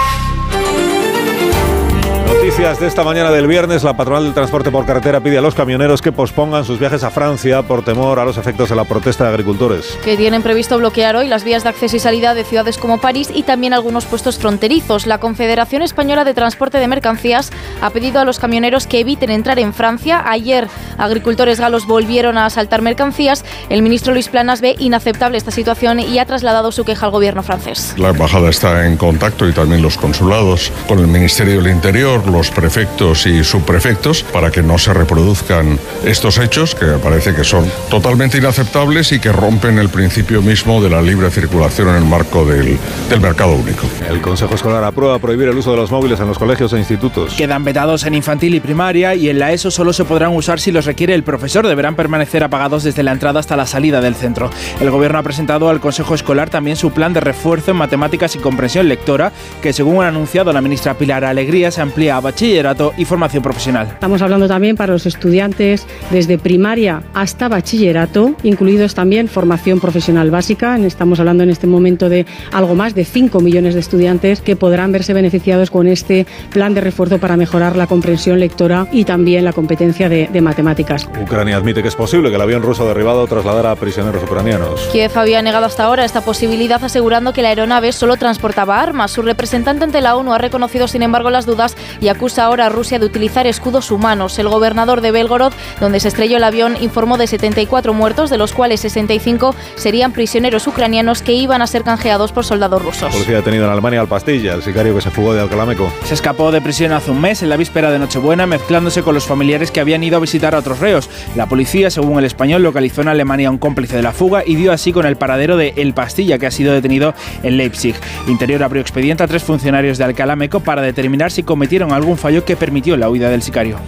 Noticias 2.58 2.80
de 2.80 2.88
esta 2.88 3.04
mañana 3.04 3.30
del 3.30 3.46
viernes, 3.46 3.84
la 3.84 3.96
patronal 3.96 4.24
del 4.24 4.34
transporte 4.34 4.72
por 4.72 4.84
carretera 4.84 5.20
pide 5.20 5.38
a 5.38 5.40
los 5.40 5.54
camioneros 5.54 6.02
que 6.02 6.10
pospongan 6.10 6.64
sus 6.64 6.80
viajes 6.80 7.04
a 7.04 7.10
Francia 7.10 7.62
por 7.62 7.84
temor 7.84 8.18
a 8.18 8.24
los 8.24 8.36
efectos 8.36 8.68
de 8.68 8.74
la 8.74 8.82
protesta 8.82 9.22
de 9.22 9.30
agricultores. 9.30 9.96
que 10.02 10.16
tienen 10.16 10.42
previsto 10.42 10.76
bloquear 10.76 11.14
hoy 11.14 11.28
las 11.28 11.44
vías 11.44 11.62
de 11.62 11.68
acceso 11.68 11.94
y 11.94 12.00
salida 12.00 12.34
de 12.34 12.42
ciudades 12.42 12.76
como 12.76 12.98
París 12.98 13.30
y 13.32 13.44
también 13.44 13.74
algunos 13.74 14.06
puestos 14.06 14.38
fronterizos. 14.38 15.06
La 15.06 15.18
Confederación 15.18 15.82
Española 15.82 16.24
de 16.24 16.34
Transporte 16.34 16.78
de 16.78 16.88
Mercancías 16.88 17.52
ha 17.80 17.90
pedido 17.90 18.18
a 18.18 18.24
los 18.24 18.40
camioneros 18.40 18.88
que 18.88 18.98
eviten 18.98 19.30
entrar 19.30 19.60
en 19.60 19.72
Francia. 19.72 20.24
Ayer 20.26 20.66
agricultores 20.98 21.60
galos 21.60 21.86
volvieron 21.86 22.38
a 22.38 22.46
asaltar 22.46 22.82
mercancías. 22.82 23.44
El 23.68 23.82
ministro 23.82 24.12
Luis 24.12 24.28
Planas 24.28 24.60
ve 24.60 24.74
inaceptable 24.80 25.38
esta 25.38 25.52
situación 25.52 26.00
y 26.00 26.18
ha 26.18 26.26
trasladado 26.26 26.72
su 26.72 26.84
queja 26.84 27.06
al 27.06 27.12
gobierno 27.12 27.44
francés. 27.44 27.94
La 27.96 28.08
embajada 28.08 28.50
está 28.50 28.84
en 28.84 28.96
contacto 28.96 29.48
y 29.48 29.52
también 29.52 29.80
los 29.80 29.96
consulados 29.96 30.72
con 30.88 30.98
el 30.98 31.06
Ministerio 31.06 31.62
del 31.62 31.72
Interior, 31.72 32.26
los 32.26 32.47
prefectos 32.50 33.26
y 33.26 33.44
subprefectos 33.44 34.22
para 34.22 34.50
que 34.50 34.62
no 34.62 34.78
se 34.78 34.92
reproduzcan 34.92 35.78
estos 36.04 36.38
hechos 36.38 36.74
que 36.74 36.86
parece 37.02 37.34
que 37.34 37.44
son 37.44 37.70
totalmente 37.90 38.38
inaceptables 38.38 39.12
y 39.12 39.20
que 39.20 39.32
rompen 39.32 39.78
el 39.78 39.88
principio 39.88 40.42
mismo 40.42 40.82
de 40.82 40.90
la 40.90 41.02
libre 41.02 41.30
circulación 41.30 41.88
en 41.88 41.96
el 41.96 42.04
marco 42.04 42.44
del, 42.44 42.78
del 43.08 43.20
mercado 43.20 43.52
único. 43.52 43.86
El 44.08 44.20
Consejo 44.20 44.54
Escolar 44.54 44.84
aprueba 44.84 45.18
prohibir 45.18 45.48
el 45.48 45.56
uso 45.56 45.70
de 45.72 45.76
los 45.76 45.90
móviles 45.90 46.20
en 46.20 46.26
los 46.26 46.38
colegios 46.38 46.72
e 46.72 46.78
institutos. 46.78 47.34
Quedan 47.34 47.64
vetados 47.64 48.04
en 48.04 48.14
infantil 48.14 48.54
y 48.54 48.60
primaria 48.60 49.14
y 49.14 49.28
en 49.28 49.38
la 49.38 49.52
ESO 49.52 49.70
solo 49.70 49.92
se 49.92 50.04
podrán 50.04 50.34
usar 50.34 50.60
si 50.60 50.72
los 50.72 50.84
requiere 50.84 51.14
el 51.14 51.22
profesor. 51.22 51.66
Deberán 51.66 51.96
permanecer 51.96 52.44
apagados 52.44 52.84
desde 52.84 53.02
la 53.02 53.12
entrada 53.12 53.40
hasta 53.40 53.56
la 53.56 53.66
salida 53.66 54.00
del 54.00 54.14
centro. 54.14 54.50
El 54.80 54.90
gobierno 54.90 55.18
ha 55.18 55.22
presentado 55.22 55.68
al 55.68 55.80
Consejo 55.80 56.14
Escolar 56.14 56.50
también 56.50 56.76
su 56.76 56.90
plan 56.90 57.12
de 57.12 57.20
refuerzo 57.20 57.70
en 57.72 57.76
matemáticas 57.76 58.34
y 58.36 58.38
comprensión 58.38 58.88
lectora, 58.88 59.32
que 59.62 59.72
según 59.72 60.04
ha 60.04 60.08
anunciado 60.08 60.52
la 60.52 60.60
ministra 60.60 60.94
Pilar 60.94 61.24
Alegría 61.24 61.70
se 61.70 61.80
amplía 61.80 62.16
a 62.16 62.20
bachillerato 62.38 62.92
y 62.96 63.04
formación 63.04 63.42
profesional. 63.42 63.88
Estamos 63.88 64.22
hablando 64.22 64.46
también 64.46 64.76
para 64.76 64.92
los 64.92 65.06
estudiantes 65.06 65.84
desde 66.12 66.38
primaria 66.38 67.02
hasta 67.12 67.48
bachillerato, 67.48 68.36
incluidos 68.44 68.94
también 68.94 69.26
formación 69.26 69.80
profesional 69.80 70.30
básica. 70.30 70.78
Estamos 70.78 71.18
hablando 71.18 71.42
en 71.42 71.50
este 71.50 71.66
momento 71.66 72.08
de 72.08 72.26
algo 72.52 72.76
más 72.76 72.94
de 72.94 73.04
5 73.04 73.40
millones 73.40 73.74
de 73.74 73.80
estudiantes 73.80 74.40
que 74.40 74.54
podrán 74.54 74.92
verse 74.92 75.14
beneficiados 75.14 75.72
con 75.72 75.88
este 75.88 76.28
plan 76.50 76.74
de 76.74 76.80
refuerzo 76.80 77.18
para 77.18 77.36
mejorar 77.36 77.74
la 77.74 77.88
comprensión 77.88 78.38
lectora 78.38 78.86
y 78.92 79.04
también 79.04 79.44
la 79.44 79.52
competencia 79.52 80.08
de, 80.08 80.28
de 80.32 80.40
matemáticas. 80.40 81.08
Ucrania 81.20 81.56
admite 81.56 81.82
que 81.82 81.88
es 81.88 81.96
posible 81.96 82.28
que 82.30 82.36
el 82.36 82.42
avión 82.42 82.62
ruso 82.62 82.86
derribado 82.86 83.26
trasladara 83.26 83.72
a 83.72 83.74
prisioneros 83.74 84.22
ucranianos. 84.22 84.88
Kiev 84.92 85.10
había 85.18 85.42
negado 85.42 85.66
hasta 85.66 85.82
ahora 85.82 86.04
esta 86.04 86.20
posibilidad 86.20 86.84
asegurando 86.84 87.32
que 87.32 87.42
la 87.42 87.48
aeronave 87.48 87.90
solo 87.90 88.16
transportaba 88.16 88.80
armas. 88.80 89.10
Su 89.10 89.22
representante 89.22 89.82
ante 89.82 90.00
la 90.00 90.14
ONU 90.14 90.32
ha 90.32 90.38
reconocido 90.38 90.86
sin 90.86 91.02
embargo 91.02 91.30
las 91.30 91.44
dudas 91.44 91.76
y 92.00 92.06
acusa 92.06 92.27
ahora 92.36 92.66
a 92.66 92.68
Rusia 92.68 92.98
de 92.98 93.06
utilizar 93.06 93.46
escudos 93.46 93.92
humanos. 93.92 94.38
El 94.40 94.48
gobernador 94.48 95.00
de 95.00 95.12
Belgorod, 95.12 95.52
donde 95.80 96.00
se 96.00 96.08
estrelló 96.08 96.38
el 96.38 96.44
avión, 96.44 96.76
informó 96.80 97.16
de 97.16 97.28
74 97.28 97.94
muertos, 97.94 98.28
de 98.28 98.38
los 98.38 98.52
cuales 98.52 98.80
65 98.80 99.54
serían 99.76 100.12
prisioneros 100.12 100.66
ucranianos 100.66 101.22
que 101.22 101.32
iban 101.32 101.62
a 101.62 101.66
ser 101.68 101.84
canjeados 101.84 102.32
por 102.32 102.44
soldados 102.44 102.82
rusos. 102.82 103.12
Policía 103.12 103.36
detenido 103.36 103.66
en 103.66 103.70
Alemania 103.70 104.00
al 104.00 104.08
Pastilla, 104.08 104.54
el 104.54 104.62
sicario 104.62 104.94
que 104.94 105.00
se 105.00 105.10
fugó 105.10 105.32
de 105.32 105.42
Alcalameco. 105.42 105.92
Se 106.04 106.14
escapó 106.14 106.50
de 106.50 106.60
prisión 106.60 106.92
hace 106.92 107.10
un 107.10 107.20
mes, 107.20 107.42
en 107.42 107.48
la 107.48 107.56
víspera 107.56 107.90
de 107.90 107.98
Nochebuena, 107.98 108.46
mezclándose 108.46 109.02
con 109.02 109.14
los 109.14 109.24
familiares 109.24 109.70
que 109.70 109.80
habían 109.80 110.02
ido 110.02 110.16
a 110.16 110.20
visitar 110.20 110.54
a 110.54 110.58
otros 110.58 110.80
reos. 110.80 111.08
La 111.36 111.46
policía, 111.46 111.90
según 111.90 112.18
el 112.18 112.24
español, 112.24 112.62
localizó 112.62 113.02
en 113.02 113.08
Alemania 113.08 113.48
a 113.48 113.50
un 113.50 113.58
cómplice 113.58 113.96
de 113.96 114.02
la 114.02 114.12
fuga 114.12 114.42
y 114.44 114.56
dio 114.56 114.72
así 114.72 114.92
con 114.92 115.06
el 115.06 115.16
paradero 115.16 115.56
de 115.56 115.74
El 115.76 115.94
Pastilla, 115.94 116.38
que 116.38 116.46
ha 116.46 116.50
sido 116.50 116.72
detenido 116.72 117.14
en 117.42 117.56
Leipzig. 117.56 117.94
Interior 118.26 118.62
abrió 118.62 118.82
expediente 118.82 119.22
a 119.22 119.26
tres 119.26 119.44
funcionarios 119.44 119.98
de 119.98 120.04
Alcalameco 120.04 120.60
para 120.60 120.82
determinar 120.82 121.30
si 121.30 121.42
cometieron 121.42 121.92
algún 121.92 122.17
fallo 122.18 122.44
que 122.44 122.56
permitió 122.56 122.96
la 122.96 123.08
huida 123.08 123.30
del 123.30 123.42
sicario. 123.42 123.78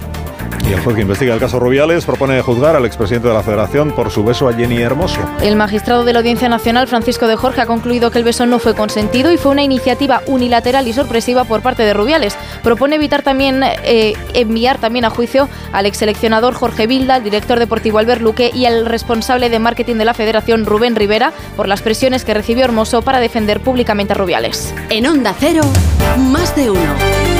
Y 0.68 0.72
el 0.72 0.80
juez 0.80 0.94
que 0.94 1.02
investiga 1.02 1.34
el 1.34 1.40
caso 1.40 1.58
Rubiales 1.58 2.04
propone 2.04 2.40
juzgar 2.42 2.76
al 2.76 2.84
expresidente 2.84 3.28
de 3.28 3.34
la 3.34 3.42
Federación 3.42 3.92
por 3.92 4.10
su 4.10 4.22
beso 4.22 4.48
a 4.48 4.52
Jenny 4.52 4.80
Hermoso. 4.80 5.20
El 5.42 5.56
magistrado 5.56 6.04
de 6.04 6.12
la 6.12 6.20
Audiencia 6.20 6.48
Nacional, 6.48 6.86
Francisco 6.86 7.26
de 7.26 7.36
Jorge, 7.36 7.62
ha 7.62 7.66
concluido 7.66 8.10
que 8.10 8.18
el 8.18 8.24
beso 8.24 8.46
no 8.46 8.58
fue 8.58 8.74
consentido 8.74 9.32
y 9.32 9.36
fue 9.36 9.52
una 9.52 9.62
iniciativa 9.62 10.22
unilateral 10.26 10.86
y 10.86 10.92
sorpresiva 10.92 11.44
por 11.44 11.60
parte 11.60 11.82
de 11.82 11.92
Rubiales. 11.92 12.36
Propone 12.62 12.96
evitar 12.96 13.22
también 13.22 13.62
eh, 13.64 14.14
enviar 14.34 14.78
también 14.78 15.04
a 15.04 15.10
juicio 15.10 15.48
al 15.72 15.86
exseleccionador 15.86 16.54
Jorge 16.54 16.86
Vilda, 16.86 17.16
al 17.16 17.24
director 17.24 17.58
deportivo 17.58 17.98
Albert 17.98 18.20
Luque 18.20 18.50
y 18.54 18.66
al 18.66 18.86
responsable 18.86 19.50
de 19.50 19.58
marketing 19.58 19.96
de 19.96 20.04
la 20.04 20.14
Federación 20.14 20.66
Rubén 20.66 20.94
Rivera 20.94 21.32
por 21.56 21.66
las 21.66 21.82
presiones 21.82 22.24
que 22.24 22.34
recibió 22.34 22.64
Hermoso 22.64 23.02
para 23.02 23.18
defender 23.18 23.60
públicamente 23.60 24.12
a 24.12 24.16
Rubiales. 24.16 24.72
En 24.88 25.06
Onda 25.06 25.34
Cero, 25.38 25.62
más 26.16 26.54
de 26.54 26.70
uno. 26.70 27.39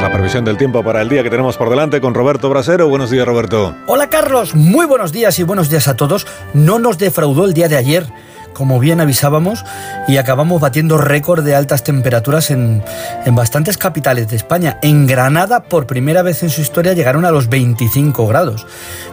La 0.00 0.10
previsión 0.10 0.46
del 0.46 0.56
tiempo 0.56 0.82
para 0.82 1.02
el 1.02 1.10
día 1.10 1.22
que 1.22 1.28
tenemos 1.28 1.58
por 1.58 1.68
delante 1.68 2.00
con 2.00 2.14
Roberto 2.14 2.48
Brasero. 2.48 2.88
Buenos 2.88 3.10
días, 3.10 3.26
Roberto. 3.26 3.74
Hola, 3.86 4.08
Carlos. 4.08 4.54
Muy 4.54 4.86
buenos 4.86 5.12
días 5.12 5.38
y 5.38 5.42
buenos 5.42 5.68
días 5.68 5.88
a 5.88 5.94
todos. 5.94 6.26
No 6.54 6.78
nos 6.78 6.96
defraudó 6.96 7.44
el 7.44 7.52
día 7.52 7.68
de 7.68 7.76
ayer 7.76 8.06
como 8.52 8.80
bien 8.80 9.00
avisábamos, 9.00 9.64
y 10.08 10.16
acabamos 10.16 10.60
batiendo 10.60 10.98
récord 10.98 11.44
de 11.44 11.54
altas 11.54 11.84
temperaturas 11.84 12.50
en, 12.50 12.82
en, 13.24 13.34
bastantes 13.34 13.78
capitales 13.78 14.28
de 14.28 14.36
España. 14.36 14.78
En 14.82 15.06
Granada, 15.06 15.62
por 15.62 15.86
primera 15.86 16.22
vez 16.22 16.42
en 16.42 16.50
su 16.50 16.60
historia, 16.60 16.92
llegaron 16.92 17.24
a 17.24 17.30
los 17.30 17.48
25 17.48 18.26
grados. 18.26 18.66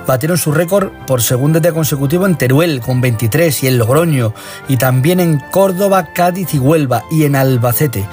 Batieron 0.05 0.37
su 0.37 0.51
récord 0.51 0.89
por 1.05 1.21
segundo 1.21 1.59
día 1.59 1.71
consecutivo 1.71 2.25
en 2.25 2.37
Teruel, 2.37 2.81
con 2.81 2.99
23, 2.99 3.63
y 3.63 3.67
en 3.67 3.77
Logroño, 3.77 4.33
y 4.67 4.77
también 4.77 5.19
en 5.19 5.39
Córdoba, 5.51 6.09
Cádiz 6.13 6.53
y 6.53 6.59
Huelva, 6.59 7.03
y 7.11 7.23
en 7.23 7.35
Albacete. 7.35 8.05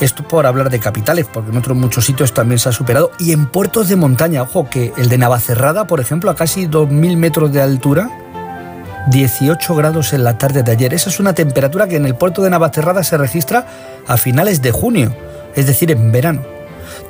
Esto 0.00 0.26
por 0.26 0.46
hablar 0.46 0.70
de 0.70 0.80
capitales, 0.80 1.26
porque 1.30 1.50
en 1.50 1.58
otros 1.58 1.76
muchos 1.76 2.06
sitios 2.06 2.32
también 2.32 2.58
se 2.58 2.70
ha 2.70 2.72
superado. 2.72 3.12
Y 3.18 3.32
en 3.32 3.46
puertos 3.46 3.88
de 3.88 3.96
montaña, 3.96 4.42
ojo, 4.42 4.68
que 4.70 4.92
el 4.96 5.10
de 5.10 5.18
Navacerrada, 5.18 5.86
por 5.86 6.00
ejemplo, 6.00 6.30
a 6.30 6.34
casi 6.34 6.66
2.000 6.66 7.16
metros 7.16 7.52
de 7.52 7.60
altura, 7.60 8.10
18 9.08 9.74
grados 9.74 10.12
en 10.12 10.24
la 10.24 10.38
tarde 10.38 10.62
de 10.62 10.72
ayer. 10.72 10.94
Esa 10.94 11.10
es 11.10 11.20
una 11.20 11.34
temperatura 11.34 11.86
que 11.86 11.96
en 11.96 12.06
el 12.06 12.14
puerto 12.14 12.42
de 12.42 12.50
Navacerrada 12.50 13.04
se 13.04 13.18
registra 13.18 13.66
a 14.06 14.16
finales 14.16 14.62
de 14.62 14.72
junio, 14.72 15.14
es 15.54 15.66
decir, 15.66 15.90
en 15.90 16.12
verano. 16.12 16.42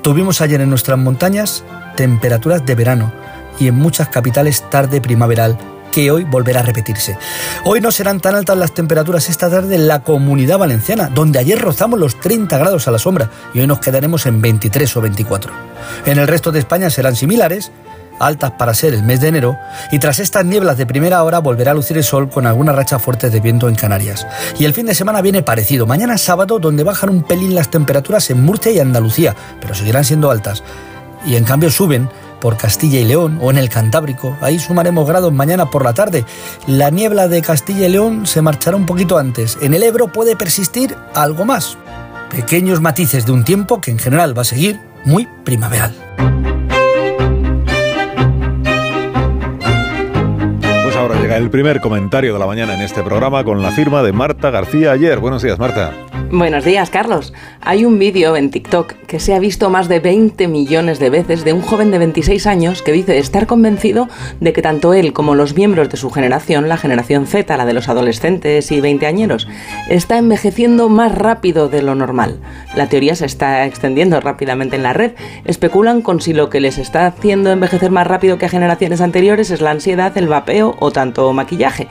Tuvimos 0.03 0.41
ayer 0.41 0.61
en 0.61 0.71
nuestras 0.71 0.99
montañas 0.99 1.62
temperaturas 1.97 2.65
de 2.67 2.75
verano 2.75 3.12
y 3.59 3.69
en 3.69 3.77
muchas 3.77 4.09
capitales 4.09 4.69
tarde 4.69 5.01
primaveral 5.01 5.59
que 5.91 6.11
hoy 6.11 6.25
volverá 6.25 6.61
a 6.61 6.62
repetirse. 6.65 7.17
Hoy 7.65 7.81
no 7.81 7.91
serán 7.91 8.21
tan 8.21 8.35
altas 8.35 8.57
las 8.57 8.73
temperaturas 8.73 9.29
esta 9.29 9.51
tarde 9.51 9.75
en 9.75 9.89
la 9.89 10.03
comunidad 10.03 10.59
valenciana, 10.59 11.11
donde 11.12 11.39
ayer 11.39 11.59
rozamos 11.59 11.99
los 11.99 12.19
30 12.21 12.57
grados 12.59 12.89
a 12.89 12.91
la 12.91 12.99
sombra 12.99 13.31
y 13.55 13.61
hoy 13.61 13.67
nos 13.67 13.81
quedaremos 13.81 14.27
en 14.27 14.41
23 14.41 14.97
o 14.97 15.01
24. 15.01 15.53
En 16.07 16.19
el 16.19 16.29
resto 16.29 16.53
de 16.53 16.61
España 16.61 16.91
serán 16.91 17.17
similares, 17.17 17.73
altas 18.19 18.53
para 18.53 18.75
ser 18.75 18.95
el 18.95 19.03
mes 19.03 19.21
de 19.21 19.29
enero, 19.29 19.57
y 19.91 19.99
tras 19.99 20.19
estas 20.19 20.45
nieblas 20.45 20.77
de 20.77 20.87
primera 20.87 21.23
hora 21.25 21.39
volverá 21.39 21.73
a 21.73 21.75
lucir 21.75 21.97
el 21.97 22.05
sol 22.05 22.29
con 22.29 22.47
algunas 22.47 22.77
rachas 22.77 23.03
fuertes 23.03 23.33
de 23.33 23.41
viento 23.41 23.69
en 23.69 23.75
Canarias. 23.75 24.27
Y 24.59 24.67
el 24.67 24.75
fin 24.75 24.87
de 24.87 24.95
semana 24.95 25.23
viene 25.23 25.43
parecido, 25.43 25.87
mañana 25.87 26.19
sábado 26.19 26.59
donde 26.59 26.85
bajan 26.85 27.11
un 27.11 27.23
pelín 27.23 27.55
las 27.55 27.71
temperaturas 27.71 28.29
en 28.31 28.43
Murcia 28.43 28.71
y 28.73 28.79
Andalucía, 28.79 29.35
pero 29.61 29.75
seguirán 29.75 30.05
siendo 30.05 30.31
altas. 30.31 30.62
Y 31.27 31.37
en 31.37 31.45
cambio 31.45 31.71
suben 31.71 32.09
por 32.41 32.57
Castilla 32.57 32.99
y 32.99 33.05
León 33.05 33.39
o 33.41 33.51
en 33.51 33.59
el 33.59 33.69
Cantábrico. 33.69 34.37
Ahí 34.41 34.59
sumaremos 34.59 35.07
grados 35.07 35.33
mañana 35.33 35.67
por 35.67 35.85
la 35.85 35.95
tarde. 35.95 36.25
La 36.67 36.91
niebla 36.91 37.29
de 37.29 37.43
Castilla 37.43 37.87
y 37.87 37.91
León 37.91 38.27
se 38.27 38.43
marchará 38.43 38.77
un 38.77 38.87
poquito 38.87 39.19
antes. 39.19 39.59
En 39.61 39.75
el 39.75 39.83
Ebro 39.83 40.09
puede 40.09 40.37
persistir 40.37 40.97
algo 41.15 41.45
más. 41.45 41.77
Pequeños 42.31 42.81
matices 42.81 43.27
de 43.27 43.33
un 43.33 43.45
tiempo 43.45 43.81
que 43.81 43.91
en 43.91 43.99
general 43.99 44.37
va 44.37 44.43
a 44.43 44.45
seguir 44.45 44.81
muy 45.05 45.29
primaveral. 45.45 45.95
Pues 50.83 50.97
ahora 50.97 51.21
llega 51.21 51.37
el 51.37 51.51
primer 51.51 51.81
comentario 51.81 52.33
de 52.33 52.39
la 52.39 52.47
mañana 52.47 52.75
en 52.75 52.83
este 52.83 53.03
programa 53.03 53.45
con 53.45 53.62
la 53.62 53.71
firma 53.71 54.03
de 54.03 54.12
Marta 54.12 54.51
García 54.51 54.93
ayer. 54.93 55.19
Buenos 55.19 55.43
días, 55.43 55.59
Marta. 55.59 55.93
Buenos 56.29 56.65
días, 56.65 56.91
Carlos. 56.91 57.33
Hay 57.61 57.85
un 57.85 57.99
vídeo 57.99 58.37
en 58.37 58.51
TikTok 58.51 58.93
que 59.07 59.19
se 59.19 59.35
ha 59.35 59.39
visto 59.39 59.71
más 59.71 59.89
de 59.89 60.01
20 60.01 60.47
millones 60.49 60.99
de 60.99 61.11
veces 61.11 61.45
de 61.45 61.53
un 61.53 61.61
joven 61.61 61.91
de 61.91 61.99
26 61.99 62.47
años 62.47 62.83
que 62.83 62.93
dice 62.93 63.19
estar 63.19 63.47
convencido 63.47 64.09
de 64.41 64.53
que 64.53 64.63
tanto 64.63 64.95
él 64.95 65.13
como 65.13 65.35
los 65.35 65.55
miembros 65.55 65.89
de 65.89 65.97
su 65.97 66.11
generación, 66.11 66.69
la 66.69 66.77
generación 66.77 67.27
Z, 67.27 67.57
la 67.57 67.67
de 67.67 67.73
los 67.73 67.89
adolescentes 67.89 68.71
y 68.71 68.81
veinteañeros, 68.81 69.49
está 69.89 70.19
envejeciendo 70.19 70.89
más 70.89 71.15
rápido 71.15 71.69
de 71.69 71.83
lo 71.83 71.95
normal. 71.95 72.41
La 72.77 72.89
teoría 72.89 73.17
se 73.17 73.27
está 73.27 73.67
extendiendo 73.67 74.21
rápidamente 74.21 74.77
en 74.77 74.83
la 74.83 74.93
red. 74.93 75.13
Especulan 75.45 76.03
con 76.03 76.21
si 76.21 76.33
lo 76.33 76.51
que 76.51 76.61
les 76.61 76.79
está 76.79 77.07
haciendo 77.07 77.51
envejecer 77.51 77.91
más 77.91 78.07
rápido 78.07 78.39
que 78.39 78.47
a 78.47 78.51
generaciones 78.51 79.01
anteriores 79.01 79.51
es 79.51 79.61
la 79.61 79.73
ansiedad, 79.73 80.17
el 80.17 80.29
vapeo 80.29 80.77
o 80.79 80.93
tanto 80.93 81.33
maquillaje. 81.33 81.89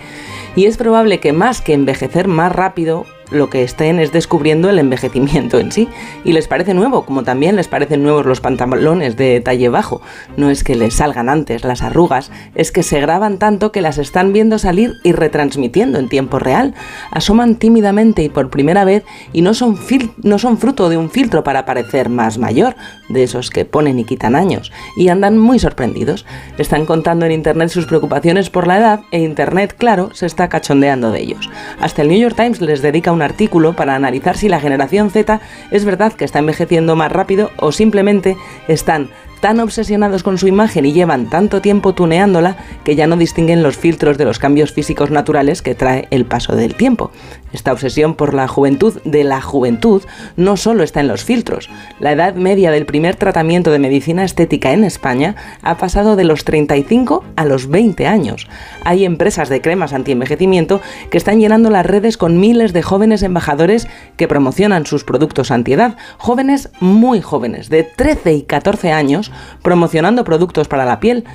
Y 0.56 0.66
es 0.66 0.78
probable 0.78 1.20
que 1.20 1.34
más 1.34 1.62
que 1.62 1.74
envejecer 1.74 2.28
más 2.28 2.52
rápido, 2.52 3.06
lo 3.32 3.50
que 3.50 3.64
estén 3.64 4.00
es 4.00 4.12
descubriendo 4.12 4.70
el 4.70 4.80
envejecimiento 4.80 5.60
en 5.60 5.72
sí. 5.72 5.88
Y 6.24 6.34
les 6.34 6.48
parece 6.48 6.74
nuevo, 6.74 7.06
como 7.06 7.24
también 7.24 7.56
les 7.56 7.68
parecen 7.68 8.04
nuevos 8.04 8.26
los 8.26 8.42
pantalones 8.42 9.16
de 9.16 9.42
talle 9.42 9.70
bajo. 9.70 10.02
No 10.38 10.50
es 10.50 10.64
que 10.64 10.76
les 10.76 10.96
salgan 10.96 11.30
antes 11.30 11.64
las 11.64 11.82
arrugas, 11.82 12.32
es 12.56 12.72
que 12.72 12.84
se 12.84 13.00
graban 13.00 13.38
tanto 13.38 13.72
que 13.72 13.82
las 13.82 13.98
están 13.98 14.34
viendo 14.34 14.60
salir 14.60 14.94
y 15.04 15.12
retransmitiendo 15.12 16.00
en 16.00 16.10
tiempo 16.10 16.40
real. 16.40 16.74
Asoman 17.12 17.56
tímidamente 17.56 18.24
y 18.24 18.30
por 18.30 18.50
primera 18.50 18.86
vez 18.86 19.04
y 19.34 19.42
no 19.42 19.54
son, 19.54 19.78
no 20.24 20.40
son 20.40 20.58
fruto 20.58 20.90
de 20.90 20.98
un 20.98 21.10
filtro 21.10 21.44
para 21.44 21.66
parecer 21.66 22.10
más 22.10 22.38
mayor, 22.38 22.76
de 23.10 23.24
esos 23.24 23.50
que 23.50 23.66
ponen 23.66 24.00
y 24.00 24.06
quitan 24.06 24.36
años. 24.36 24.72
Y 24.96 25.10
andan 25.10 25.38
muy 25.38 25.60
sorprendidos. 25.60 26.26
Están 26.58 26.86
contando 26.86 27.26
en 27.26 27.32
Internet 27.32 27.70
sus 27.70 27.86
preocupaciones 27.86 28.50
por 28.50 28.68
la 28.68 28.78
edad 28.78 29.02
e 29.12 29.20
Internet, 29.20 29.76
claro, 29.78 30.10
se 30.14 30.26
está 30.26 30.50
cachondeando 30.50 31.12
de 31.12 31.22
ellos. 31.22 31.50
Hasta 31.80 32.02
el 32.02 32.10
New 32.10 32.20
York 32.20 32.36
Times 32.36 32.62
les 32.62 32.82
dedica 32.82 33.12
un 33.12 33.19
artículo 33.22 33.74
para 33.74 33.96
analizar 33.96 34.38
si 34.38 34.50
la 34.50 34.60
generación 34.60 35.10
Z 35.10 35.41
es 35.72 35.86
verdad 35.86 36.14
que 36.14 36.26
está 36.26 36.40
envejeciendo 36.40 36.96
más 36.96 37.12
rápido 37.12 37.52
o 37.58 37.72
simplemente 37.72 38.38
están 38.68 39.10
tan 39.40 39.60
obsesionados 39.60 40.24
con 40.24 40.38
su 40.38 40.48
imagen 40.48 40.86
y 40.86 40.94
llevan 40.94 41.30
tanto 41.30 41.61
tiempo 41.61 41.94
tuneándola 41.94 42.57
que 42.84 42.95
ya 42.95 43.07
no 43.07 43.18
distinguen 43.18 43.64
los 43.64 43.78
filtros 43.78 44.18
de 44.18 44.26
los 44.26 44.40
cambios 44.40 44.74
físicos 44.74 45.11
naturales 45.11 45.61
que 45.61 45.76
trae 45.76 46.07
el 46.11 46.26
paso 46.26 46.56
del 46.56 46.76
tiempo. 46.76 47.11
Esta 47.52 47.74
obsesión 47.74 48.14
por 48.16 48.34
la 48.34 48.48
juventud 48.48 49.02
de 49.06 49.24
la 49.24 49.41
juventud 49.41 50.03
no 50.36 50.56
solo 50.57 50.84
está 50.84 50.99
en 50.99 51.07
los 51.07 51.24
filtros. 51.24 51.70
La 51.99 52.11
edad 52.11 52.36
media 52.36 52.70
del 52.72 52.86
primer 52.86 53.16
tratamiento 53.16 53.72
de 53.72 53.80
medicina 53.80 54.24
estética 54.24 54.72
en 54.72 54.84
España 54.84 55.36
ha 55.64 55.78
pasado 55.78 56.16
de 56.16 56.26
los 56.26 56.44
35 56.44 57.24
a 57.36 57.45
los 57.45 57.68
20 57.68 58.06
años. 58.06 58.48
Hay 58.84 59.06
empresas 59.06 59.49
de 59.49 59.61
cremas 59.61 59.94
anti-envejecimiento 59.94 60.82
que 61.10 61.18
están 61.18 61.40
llenando 61.40 61.70
las 61.70 61.86
redes 61.86 62.18
con 62.18 62.40
miles 62.40 62.74
de 62.74 62.84
jóvenes 62.84 63.24
embajadores 63.24 63.88
que 64.16 64.28
promocionan 64.28 64.86
sus 64.86 65.03
productos 65.03 65.52
antiedad. 65.52 65.98
Jóvenes 66.18 66.70
muy 66.80 67.22
jóvenes, 67.22 67.70
de 67.70 67.84
13 67.84 68.34
y 68.34 68.41
14 68.44 68.91
años, 68.91 69.29
promocionando 69.62 70.24
productos 70.24 70.68
para 70.68 70.86
la 70.86 71.00
piel 71.00 71.26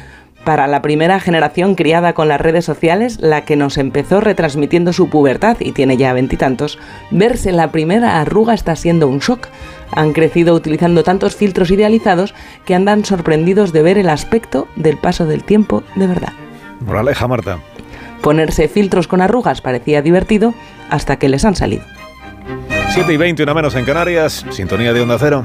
para 0.45 0.67
la 0.67 0.83
primera 0.83 1.19
generación 1.21 1.75
criada 1.75 2.13
con 2.13 2.29
las 2.29 2.41
redes 2.41 2.65
sociales, 2.65 3.19
la 3.21 3.45
que 3.45 3.57
nos 3.57 3.79
empezó 3.79 4.21
retransmitiendo 4.21 4.93
su 4.93 5.09
pubertad 5.09 5.57
y 5.61 5.73
tiene 5.73 5.97
ya 5.97 6.13
veintitantos, 6.13 6.79
verse 7.11 7.51
la 7.51 7.73
primera 7.73 8.21
arruga 8.21 8.55
está 8.55 8.77
siendo 8.77 9.09
un 9.09 9.19
shock. 9.19 9.49
Han 9.93 10.13
crecido 10.13 10.55
utilizando 10.55 11.03
tantos 11.03 11.35
filtros 11.35 11.71
idealizados 11.71 12.35
que 12.65 12.75
andan 12.75 13.05
sorprendidos 13.05 13.73
de 13.73 13.83
ver 13.83 13.99
el 13.99 14.09
aspecto 14.09 14.69
del 14.77 14.99
paso 14.99 15.27
del 15.27 15.45
tiempo 15.45 15.83
de 15.97 16.07
verdad. 16.07 16.33
Moraleja, 16.81 17.27
Marta. 17.27 17.59
Ponerse 18.21 18.69
filtros 18.69 19.09
con 19.09 19.21
arrugas 19.21 19.61
parecía 19.61 20.03
divertido 20.03 20.55
hasta 20.91 21.17
que 21.17 21.29
les 21.29 21.45
han 21.45 21.57
salido. 21.57 21.85
7 22.91 23.13
y 23.13 23.17
20, 23.17 23.43
una 23.43 23.55
menos 23.55 23.75
en 23.75 23.85
Canarias, 23.85 24.45
sintonía 24.51 24.93
de 24.93 25.01
Onda 25.01 25.17
Cero. 25.19 25.45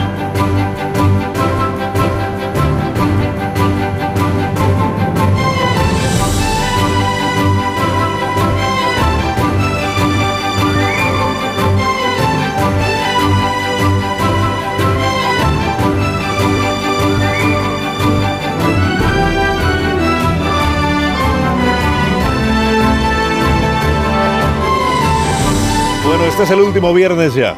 Este 26.31 26.43
es 26.43 26.49
el 26.51 26.61
último 26.61 26.93
viernes 26.93 27.35
ya 27.35 27.55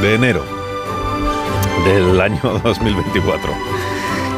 de 0.00 0.14
enero 0.14 0.44
del 1.84 2.20
año 2.20 2.40
2024. 2.64 3.50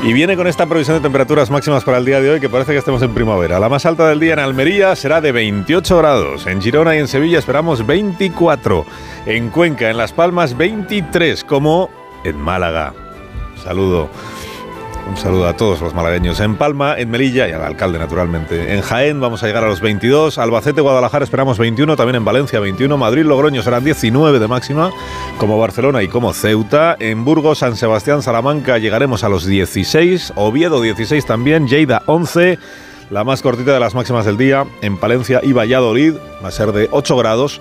Y 0.02 0.12
viene 0.12 0.36
con 0.36 0.46
esta 0.46 0.66
previsión 0.66 0.96
de 0.96 1.02
temperaturas 1.02 1.50
máximas 1.50 1.84
para 1.84 1.98
el 1.98 2.04
día 2.06 2.20
de 2.20 2.30
hoy 2.30 2.40
que 2.40 2.48
parece 2.48 2.72
que 2.72 2.78
estemos 2.78 3.02
en 3.02 3.12
primavera. 3.12 3.58
La 3.58 3.68
más 3.68 3.84
alta 3.86 4.08
del 4.08 4.20
día 4.20 4.32
en 4.32 4.38
Almería 4.38 4.96
será 4.96 5.20
de 5.20 5.32
28 5.32 5.98
grados. 5.98 6.46
En 6.46 6.62
Girona 6.62 6.96
y 6.96 6.98
en 6.98 7.08
Sevilla 7.08 7.38
esperamos 7.38 7.86
24. 7.86 8.86
En 9.26 9.50
Cuenca, 9.50 9.90
en 9.90 9.98
Las 9.98 10.12
Palmas, 10.12 10.56
23, 10.56 11.44
como 11.44 11.90
en 12.24 12.40
Málaga. 12.40 12.94
Saludo. 13.62 14.08
Un 15.08 15.16
saludo 15.16 15.46
a 15.46 15.56
todos 15.56 15.80
los 15.80 15.94
malagueños. 15.94 16.40
En 16.40 16.56
Palma, 16.56 16.98
en 16.98 17.10
Melilla 17.10 17.48
y 17.48 17.52
al 17.52 17.62
alcalde, 17.62 17.98
naturalmente. 17.98 18.74
En 18.74 18.82
Jaén 18.82 19.20
vamos 19.20 19.42
a 19.42 19.46
llegar 19.46 19.62
a 19.62 19.68
los 19.68 19.80
22. 19.80 20.36
Albacete, 20.36 20.80
Guadalajara 20.80 21.24
esperamos 21.24 21.58
21. 21.58 21.94
También 21.94 22.16
en 22.16 22.24
Valencia 22.24 22.58
21. 22.58 22.96
Madrid, 22.98 23.24
Logroño 23.24 23.62
serán 23.62 23.84
19 23.84 24.40
de 24.40 24.48
máxima, 24.48 24.90
como 25.38 25.58
Barcelona 25.58 26.02
y 26.02 26.08
como 26.08 26.32
Ceuta. 26.32 26.96
En 26.98 27.24
Burgos, 27.24 27.58
San 27.58 27.76
Sebastián, 27.76 28.20
Salamanca 28.20 28.78
llegaremos 28.78 29.22
a 29.22 29.28
los 29.28 29.46
16. 29.46 30.32
Oviedo 30.34 30.80
16 30.80 31.24
también. 31.24 31.68
Lleida 31.68 32.02
11. 32.06 32.58
La 33.10 33.22
más 33.22 33.42
cortita 33.42 33.72
de 33.72 33.80
las 33.80 33.94
máximas 33.94 34.26
del 34.26 34.36
día. 34.36 34.66
En 34.82 34.96
Palencia 34.96 35.40
y 35.42 35.52
Valladolid 35.52 36.14
va 36.44 36.48
a 36.48 36.52
ser 36.52 36.72
de 36.72 36.88
8 36.90 37.16
grados 37.16 37.60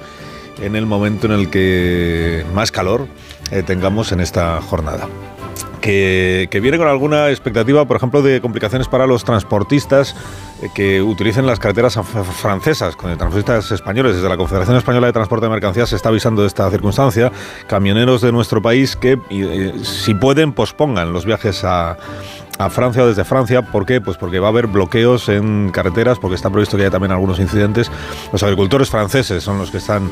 en 0.61 0.75
el 0.75 0.87
momento 0.87 1.27
en 1.27 1.33
el 1.33 1.49
que 1.51 2.43
más 2.55 2.71
calor 2.71 3.07
eh, 3.51 3.61
tengamos 3.61 4.11
en 4.11 4.21
esta 4.21 4.59
jornada 4.61 5.07
que, 5.85 6.59
viene 6.61 6.77
con 6.77 6.87
alguna 6.87 7.29
expectativa, 7.29 7.85
por 7.85 7.97
ejemplo, 7.97 8.23
de 8.23 8.41
complicaciones 8.41 8.87
para 8.87 9.05
los 9.05 9.23
transportistas 9.23 10.15
eh, 10.61 10.69
que 10.73 11.01
utilicen 11.01 11.45
las 11.45 11.59
carreteras 11.59 11.99
francesas, 12.41 12.95
con 12.95 13.15
transportistas 13.15 13.71
españoles. 13.71 14.15
Desde 14.15 14.27
la 14.27 14.37
Confederación 14.37 14.77
Española 14.77 15.07
de 15.07 15.13
Transporte 15.13 15.45
de 15.45 15.51
Mercancías 15.51 15.89
se 15.89 15.95
está 15.95 16.09
avisando 16.09 16.41
de 16.41 16.47
esta 16.47 16.69
circunstancia. 16.71 17.31
Camioneros 17.67 18.21
de 18.21 18.31
nuestro 18.31 18.61
país 18.61 18.95
que, 18.95 19.19
eh, 19.29 19.73
si 19.83 20.15
pueden, 20.15 20.53
pospongan 20.53 21.13
los 21.13 21.25
viajes 21.25 21.63
a, 21.63 21.97
a 22.57 22.69
Francia 22.69 23.03
o 23.03 23.07
desde 23.07 23.23
Francia. 23.23 23.61
¿Por 23.61 23.85
qué? 23.85 24.01
Pues 24.01 24.17
porque 24.17 24.39
va 24.39 24.47
a 24.47 24.49
haber 24.49 24.67
bloqueos 24.67 25.29
en 25.29 25.71
carreteras, 25.71 26.19
porque 26.19 26.35
está 26.35 26.49
previsto 26.49 26.77
que 26.77 26.83
haya 26.83 26.91
también 26.91 27.11
algunos 27.11 27.39
incidentes. 27.39 27.91
Los 28.31 28.43
agricultores 28.43 28.89
franceses 28.89 29.43
son 29.43 29.57
los 29.57 29.71
que 29.71 29.77
están 29.77 30.09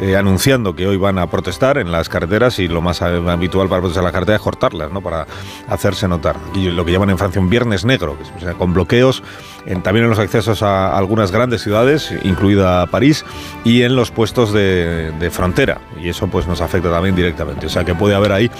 eh, 0.00 0.16
anunciando 0.16 0.76
que 0.76 0.86
hoy 0.86 0.96
van 0.96 1.18
a 1.18 1.26
protestar 1.28 1.78
en 1.78 1.90
las 1.90 2.08
carreteras 2.08 2.58
y 2.58 2.68
lo 2.68 2.82
más 2.82 3.00
habitual 3.02 3.68
para 3.68 3.80
protestar 3.80 4.02
en 4.02 4.06
la 4.06 4.12
carretera 4.12 4.36
es 4.36 4.42
cortarlas, 4.42 4.92
¿no? 4.92 5.00
Para 5.00 5.26
hacerse 5.68 6.06
notar. 6.06 6.36
Y 6.54 6.68
lo 6.70 6.84
que 6.84 6.92
llaman 6.92 7.10
en 7.10 7.18
Francia 7.18 7.40
un 7.40 7.48
viernes 7.48 7.84
negro, 7.84 8.16
que 8.18 8.40
sea, 8.40 8.54
con 8.54 8.74
bloqueos 8.74 9.22
en, 9.64 9.82
también 9.82 10.04
en 10.04 10.10
los 10.10 10.18
accesos 10.18 10.62
a 10.62 10.96
algunas 10.96 11.32
grandes 11.32 11.62
ciudades, 11.62 12.12
incluida 12.22 12.86
París, 12.86 13.24
y 13.64 13.82
en 13.82 13.96
los 13.96 14.10
puestos 14.10 14.52
de, 14.52 15.12
de 15.18 15.30
frontera. 15.30 15.80
Y 16.00 16.08
eso 16.08 16.26
pues 16.28 16.46
nos 16.46 16.60
afecta 16.60 16.90
también 16.90 17.16
directamente. 17.16 17.66
O 17.66 17.70
sea 17.70 17.84
que 17.84 17.94
puede 17.94 18.14
haber 18.14 18.32
ahí 18.32 18.50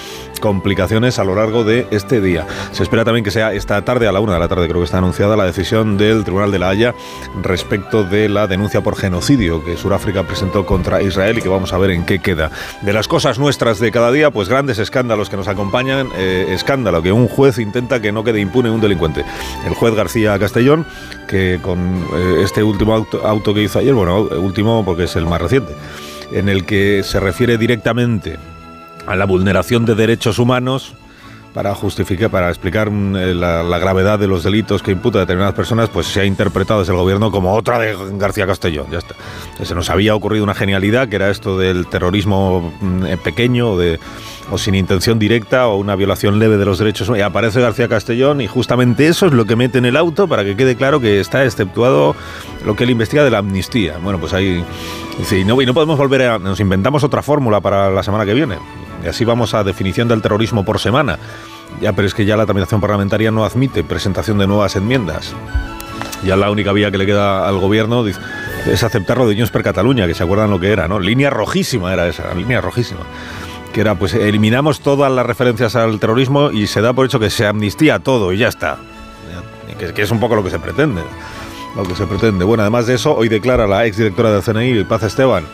complicaciones 0.41 1.19
a 1.19 1.25
lo 1.25 1.35
largo 1.35 1.65
de 1.65 1.87
este 1.91 2.21
día. 2.21 2.47
Se 2.73 2.83
espera 2.83 3.05
también 3.05 3.26
que 3.27 3.33
sea 3.33 3.53
esta 3.53 3.83
tarde, 3.83 4.07
a 4.07 4.13
la 4.13 4.21
una 4.21 4.35
de 4.35 4.39
la 4.39 4.47
tarde 4.47 4.69
creo 4.69 4.79
que 4.79 4.85
está 4.85 4.99
anunciada, 4.99 5.35
la 5.35 5.47
decisión 5.47 5.99
del 5.99 6.23
Tribunal 6.23 6.53
de 6.53 6.61
la 6.61 6.69
Haya 6.69 6.95
respecto 7.43 8.05
de 8.05 8.29
la 8.29 8.47
denuncia 8.47 8.85
por 8.85 8.95
genocidio 8.95 9.65
que 9.65 9.77
Sudáfrica 9.77 10.23
presentó 10.23 10.65
contra 10.65 11.03
Israel 11.03 11.37
y 11.37 11.43
que 11.43 11.49
vamos 11.49 11.73
a 11.73 11.79
ver 11.79 11.91
en 11.91 12.07
qué 12.07 12.21
queda. 12.21 12.53
De 12.83 12.93
las 12.93 13.09
cosas 13.09 13.41
nuestras 13.41 13.81
de 13.81 13.91
cada 13.91 14.13
día, 14.13 14.31
pues 14.31 14.49
grandes 14.49 14.79
escándalos 14.79 15.29
que 15.29 15.37
nos 15.37 15.49
acompañan. 15.49 16.09
Eh, 16.15 16.47
escándalo 16.51 17.03
que 17.03 17.11
un 17.11 17.27
juez 17.27 17.59
intenta 17.59 18.01
que 18.01 18.13
no 18.13 18.23
quede 18.23 18.39
impune 18.39 18.71
un 18.71 18.81
delincuente. 18.81 19.25
El 19.67 19.75
juez 19.75 19.97
García 19.97 20.39
Castellón, 20.39 20.87
que 21.27 21.59
con 21.61 22.07
eh, 22.15 22.43
este 22.45 22.63
último 22.63 22.95
auto, 22.95 23.27
auto 23.27 23.53
que 23.53 23.63
hizo 23.65 23.81
ayer, 23.81 23.93
bueno, 23.93 24.21
último 24.21 24.85
porque 24.85 25.03
es 25.05 25.17
el 25.17 25.27
más 25.27 25.43
reciente, 25.43 25.73
en 26.31 26.49
el 26.49 26.65
que 26.65 27.03
se 27.03 27.19
refiere 27.19 27.59
directamente 27.59 28.37
a 29.05 29.17
la 29.17 29.25
vulneración 29.25 29.85
de 29.85 29.97
derechos 29.97 30.39
humanos 30.39 30.95
para 31.57 31.75
justificar, 31.75 32.29
para 32.29 32.51
explicar 32.51 32.91
mm, 32.91 33.17
eh, 33.17 33.35
la, 33.35 33.79
gravedad 33.79 34.19
de 34.19 34.27
los 34.27 34.45
delitos 34.45 34.83
que 34.83 34.91
imputa 34.91 35.17
a 35.17 35.21
determinadas 35.23 35.55
personas, 35.55 35.89
pues 35.89 36.07
se 36.07 36.21
ha 36.21 36.27
interpretado 36.27 36.81
desde 36.81 36.93
el 36.93 36.99
gobierno 36.99 37.31
como 37.31 37.55
otra 37.55 37.79
de 37.79 37.97
García 38.19 38.47
Castellón. 38.47 38.89
Ya 38.91 38.99
está. 38.99 39.15
Se 39.65 39.75
nos 39.75 39.89
había 39.89 40.15
ocurrido 40.15 40.45
una 40.45 40.53
genialidad, 40.53 41.09
que 41.09 41.17
era 41.17 41.31
esto 41.31 41.57
del 41.57 41.87
terrorismo 41.87 42.75
mm, 42.83 43.07
eh, 43.07 43.17
pequeño 43.17 43.79
de, 43.79 43.99
o 44.51 44.59
sin 44.59 44.75
intención 44.75 45.19
directa 45.19 45.67
o 45.69 45.77
una 45.77 45.97
violación 45.97 46.39
leve 46.39 46.59
de 46.59 46.67
los 46.67 46.79
derechos. 46.79 47.11
Y 47.17 47.23
aparece 47.23 47.63
García 47.63 47.89
Castellón 47.89 48.43
y 48.43 48.49
justamente 48.49 49.07
eso 49.07 49.25
es 49.25 49.33
lo 49.33 49.47
que 49.47 49.57
mete 49.57 49.79
en 49.79 49.87
el 49.87 49.97
auto 49.97 50.29
para 50.29 50.45
que 50.45 50.57
quede 50.57 50.77
claro 50.77 51.01
que 51.01 51.21
está 51.21 51.43
exceptuado 51.43 52.15
lo 52.67 52.77
que 52.77 52.85
él 52.85 52.91
investiga 52.91 53.25
de 53.25 53.31
la 53.31 53.39
amnistía. 53.39 53.97
Bueno, 54.03 54.21
pues 54.21 54.35
ahí 54.35 54.63
no, 55.47 55.63
y 55.63 55.65
no 55.65 55.73
podemos 55.73 55.97
volver 55.97 56.21
a... 56.21 56.39
Nos 56.39 56.61
inventamos 56.61 57.03
otra 57.03 57.23
fórmula 57.23 57.63
para 57.63 57.89
la 57.91 58.03
semana 58.03 58.27
que 58.27 58.35
viene. 58.35 58.59
Así 59.09 59.25
vamos 59.25 59.55
a 59.55 59.65
definición 59.65 60.09
del 60.09 60.23
terrorismo 60.23 60.65
por 60.65 60.79
semana. 60.79 61.19
Ya, 61.81 61.93
pero 61.93 62.07
es 62.07 62.15
que 62.15 62.25
ya 62.25 62.37
la 62.37 62.47
tramitación 62.47 62.81
parlamentaria 62.81 63.31
no 63.31 63.45
admite 63.45 63.85
presentación 63.85 64.39
de 64.39 64.47
nuevas 64.47 64.77
enmiendas. 64.77 65.35
Ya 66.25 66.37
la 66.37 66.51
única 66.51 66.73
vía 66.73 66.91
que 66.91 66.99
le 66.99 67.07
queda 67.07 67.47
al 67.47 67.59
gobierno 67.59 68.05
es 68.07 68.83
aceptarlo 68.83 69.29
de 69.29 69.35
Junts 69.35 69.51
per 69.51 69.63
Cataluña, 69.63 70.07
que 70.07 70.15
se 70.15 70.23
acuerdan 70.23 70.51
lo 70.51 70.59
que 70.59 70.73
era, 70.73 70.89
¿no? 70.89 70.99
Línea 70.99 71.31
rojísima 71.31 71.93
era 71.93 72.07
esa, 72.07 72.35
línea 72.35 72.61
rojísima. 72.61 73.01
Que 73.73 73.83
era, 73.83 73.95
pues 73.95 74.15
eliminamos 74.15 74.81
todas 74.81 75.13
las 75.13 75.27
referencias 75.27 75.77
al 75.77 76.01
terrorismo 76.01 76.51
y 76.51 76.67
se 76.67 76.81
da 76.81 76.93
por 76.93 77.07
hecho 77.07 77.21
que 77.21 77.31
se 77.31 77.47
amnistía 77.47 77.99
todo 77.99 78.33
y 78.33 78.39
ya 78.39 78.49
está. 78.49 78.79
Que 79.79 80.03
es 80.03 80.11
un 80.11 80.21
poco 80.21 80.37
lo 80.37 80.43
que 80.43 80.51
se 80.51 80.59
pretende 80.59 81.03
lo 81.77 81.85
que 81.85 81.95
se 81.95 82.07
pretende. 82.07 82.45
Bueno, 82.45 82.63
además 82.63 82.87
de 82.87 82.95
eso, 82.95 83.15
hoy 83.15 83.29
declara 83.29 83.67
la 83.67 83.85
exdirectora 83.87 84.33
del 84.33 84.43
CNI, 84.43 84.85
Paz 84.85 85.03
Esteban, 85.03 85.45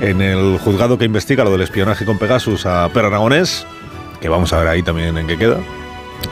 en 0.00 0.20
el 0.20 0.58
juzgado 0.58 0.96
que 0.96 1.04
investiga 1.04 1.44
lo 1.44 1.50
del 1.50 1.62
espionaje 1.62 2.04
con 2.04 2.18
Pegasus 2.18 2.64
a 2.66 2.88
Per 2.90 3.04
Aragonés, 3.04 3.66
que 4.20 4.28
vamos 4.28 4.52
a 4.52 4.58
ver 4.58 4.68
ahí 4.68 4.82
también 4.82 5.18
en 5.18 5.26
qué 5.26 5.36
queda. 5.36 5.58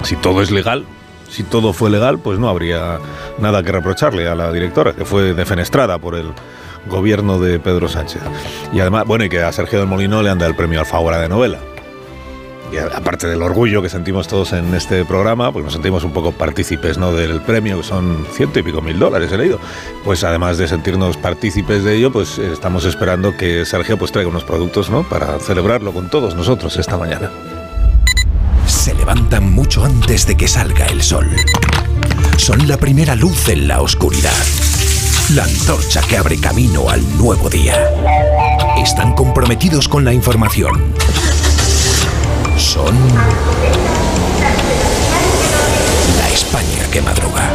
Si 0.02 0.16
todo 0.16 0.42
es 0.42 0.50
legal, 0.50 0.86
si 1.28 1.42
todo 1.42 1.72
fue 1.72 1.90
legal, 1.90 2.18
pues 2.18 2.38
no 2.38 2.48
habría 2.48 2.98
nada 3.38 3.62
que 3.62 3.72
reprocharle 3.72 4.28
a 4.28 4.34
la 4.34 4.52
directora, 4.52 4.92
que 4.92 5.04
fue 5.04 5.34
defenestrada 5.34 5.98
por 5.98 6.14
el 6.14 6.32
gobierno 6.88 7.38
de 7.38 7.58
Pedro 7.58 7.88
Sánchez. 7.88 8.22
Y 8.72 8.80
además, 8.80 9.04
bueno, 9.06 9.24
y 9.24 9.28
que 9.28 9.42
a 9.42 9.52
Sergio 9.52 9.78
del 9.80 9.88
Molino 9.88 10.22
le 10.22 10.30
anda 10.30 10.46
el 10.46 10.54
premio 10.54 10.80
Alfaguara 10.80 11.18
de 11.18 11.28
novela 11.28 11.58
y 12.72 12.78
aparte 12.78 13.26
del 13.26 13.42
orgullo 13.42 13.82
que 13.82 13.88
sentimos 13.88 14.26
todos 14.28 14.52
en 14.54 14.74
este 14.74 15.04
programa, 15.04 15.52
pues 15.52 15.64
nos 15.64 15.74
sentimos 15.74 16.04
un 16.04 16.12
poco 16.12 16.32
partícipes 16.32 16.96
¿no? 16.96 17.12
del 17.12 17.42
premio, 17.42 17.78
que 17.78 17.82
son 17.82 18.26
ciento 18.32 18.58
y 18.58 18.62
pico 18.62 18.80
mil 18.80 18.98
dólares, 18.98 19.30
he 19.30 19.36
leído. 19.36 19.58
Pues 20.04 20.24
además 20.24 20.56
de 20.56 20.66
sentirnos 20.66 21.18
partícipes 21.18 21.84
de 21.84 21.96
ello, 21.96 22.10
pues 22.10 22.38
estamos 22.38 22.84
esperando 22.86 23.36
que 23.36 23.66
Sergio 23.66 23.98
pues 23.98 24.10
traiga 24.10 24.30
unos 24.30 24.44
productos 24.44 24.88
¿no? 24.88 25.02
para 25.02 25.38
celebrarlo 25.38 25.92
con 25.92 26.08
todos 26.08 26.34
nosotros 26.34 26.76
esta 26.78 26.96
mañana. 26.96 27.30
Se 28.66 28.94
levantan 28.94 29.52
mucho 29.52 29.84
antes 29.84 30.26
de 30.26 30.36
que 30.36 30.48
salga 30.48 30.86
el 30.86 31.02
sol. 31.02 31.28
Son 32.38 32.66
la 32.66 32.78
primera 32.78 33.14
luz 33.14 33.48
en 33.50 33.68
la 33.68 33.82
oscuridad. 33.82 34.32
La 35.34 35.44
antorcha 35.44 36.00
que 36.00 36.16
abre 36.16 36.38
camino 36.40 36.88
al 36.88 37.02
nuevo 37.18 37.50
día. 37.50 37.76
Están 38.82 39.14
comprometidos 39.14 39.88
con 39.88 40.04
la 40.04 40.12
información 40.12 40.92
son 42.72 42.96
la 46.16 46.28
España 46.30 46.90
que 46.90 47.02
madruga. 47.02 47.50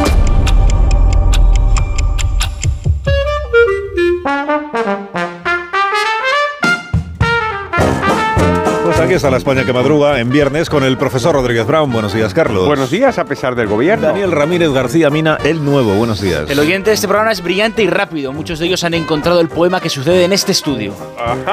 Aquí 9.08 9.14
está 9.14 9.30
la 9.30 9.38
España 9.38 9.64
que 9.64 9.72
madruga 9.72 10.20
en 10.20 10.28
viernes 10.28 10.68
con 10.68 10.84
el 10.84 10.98
profesor 10.98 11.34
Rodríguez 11.34 11.66
Brown. 11.66 11.90
Buenos 11.90 12.12
días, 12.12 12.34
Carlos. 12.34 12.66
Buenos 12.66 12.90
días, 12.90 13.16
a 13.16 13.24
pesar 13.24 13.54
del 13.54 13.66
gobierno. 13.66 14.06
Daniel 14.06 14.32
Ramírez 14.32 14.70
García 14.70 15.08
Mina, 15.08 15.38
el 15.44 15.64
nuevo. 15.64 15.94
Buenos 15.94 16.20
días. 16.20 16.42
El 16.50 16.58
oyente 16.58 16.90
de 16.90 16.94
este 16.94 17.08
programa 17.08 17.32
es 17.32 17.40
brillante 17.40 17.82
y 17.82 17.86
rápido. 17.86 18.34
Muchos 18.34 18.58
de 18.58 18.66
ellos 18.66 18.84
han 18.84 18.92
encontrado 18.92 19.40
el 19.40 19.48
poema 19.48 19.80
que 19.80 19.88
sucede 19.88 20.24
en 20.24 20.34
este 20.34 20.52
estudio. 20.52 20.92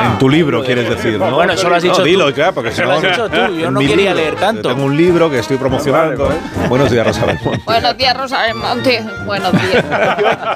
En 0.02 0.18
tu 0.18 0.28
libro, 0.28 0.66
quieres 0.66 0.90
decir, 0.90 1.18
¿no? 1.18 1.34
Bueno, 1.34 1.54
eso 1.54 1.70
lo 1.70 1.76
has 1.76 1.84
dicho 1.84 1.96
no, 1.96 2.00
tú. 2.00 2.10
Dilo, 2.10 2.34
claro, 2.34 2.56
porque 2.56 2.72
eso 2.72 2.84
lo 2.84 2.92
has 2.92 3.02
dicho 3.02 3.30
tú. 3.30 3.38
Yo 3.58 3.72
no 3.72 3.80
quería 3.80 3.96
libro. 3.96 4.16
leer 4.16 4.36
tanto. 4.36 4.68
Tengo 4.68 4.84
un 4.84 4.98
libro 4.98 5.30
que 5.30 5.40
estoy 5.40 5.56
promocionando. 5.56 6.30
Buenos 6.68 6.92
días, 6.92 7.08
Rosa 7.08 7.26
Belmonte. 7.26 7.62
Buenos 7.66 7.98
días, 7.98 8.18
Rosa 8.18 8.42
Belmonte. 8.42 9.06
Buenos 9.26 9.54
días. 9.54 9.86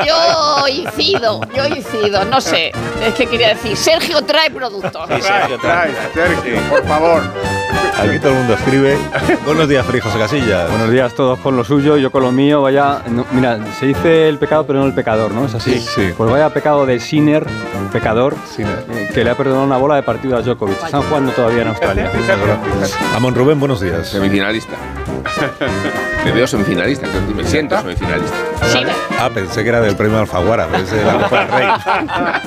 Yo 0.06 0.68
incido, 0.68 1.40
yo 1.56 1.66
incido, 1.66 2.26
no 2.26 2.42
sé. 2.42 2.74
Es 3.06 3.14
que 3.14 3.26
quería 3.26 3.50
decir, 3.50 3.78
Sergio 3.78 4.22
trae 4.22 4.52
productos. 4.52 5.08
Sí, 5.16 5.22
Sergio 5.22 5.58
trae. 5.60 5.92
Sergio, 6.14 6.60
por 6.70 6.89
favor. 6.90 7.22
Aquí 8.00 8.18
todo 8.18 8.32
el 8.32 8.38
mundo 8.40 8.54
escribe. 8.56 8.98
Buenos 9.46 9.70
días, 9.70 9.86
Feliz 9.86 10.02
José 10.04 10.18
Casillas. 10.18 10.70
Buenos 10.72 10.90
días 10.90 11.14
todos 11.14 11.38
con 11.38 11.56
lo 11.56 11.64
suyo, 11.64 11.98
yo 11.98 12.12
con 12.12 12.24
lo 12.24 12.32
mío. 12.32 12.64
Vaya, 12.64 13.04
no, 13.08 13.28
mira, 13.32 13.60
se 13.80 13.86
dice 13.86 14.28
el 14.28 14.40
pecado, 14.40 14.66
pero 14.66 14.80
no 14.80 14.86
el 14.88 14.94
pecador, 14.94 15.32
¿no? 15.32 15.46
Es 15.46 15.54
así. 15.54 15.74
Sí, 15.80 15.88
sí. 15.96 16.14
Pues 16.18 16.32
vaya 16.32 16.50
pecado 16.50 16.88
de 16.88 17.00
Sinner, 17.00 17.46
pecador, 17.92 18.36
eh, 18.58 19.10
que 19.14 19.24
le 19.24 19.30
ha 19.30 19.36
perdonado 19.36 19.66
una 19.66 19.78
bola 19.78 19.98
de 19.98 20.04
partido 20.04 20.36
a 20.38 20.42
Djokovic. 20.42 20.84
Están 20.84 21.04
jugando 21.04 21.32
todavía 21.32 21.62
en 21.62 21.68
Australia. 21.68 22.12
Amon 23.16 23.36
Rubén, 23.36 23.60
buenos 23.60 23.82
días. 23.82 24.08
Semifinalista. 24.08 24.74
Me 26.26 26.32
veo 26.32 26.48
semifinalista, 26.48 27.08
me 27.34 27.46
siento 27.46 27.80
semifinalista. 27.80 28.36
Ah, 29.18 29.30
pensé 29.34 29.64
que 29.64 29.70
era 29.70 29.80
del 29.80 29.96
premio 29.96 30.20
Alfaguara, 30.20 30.68
pero 30.70 30.84
ese 30.84 30.98
de 30.98 31.06
la 31.06 31.14
Copa 31.14 31.46
del 31.46 31.50
Rey. 31.50 31.68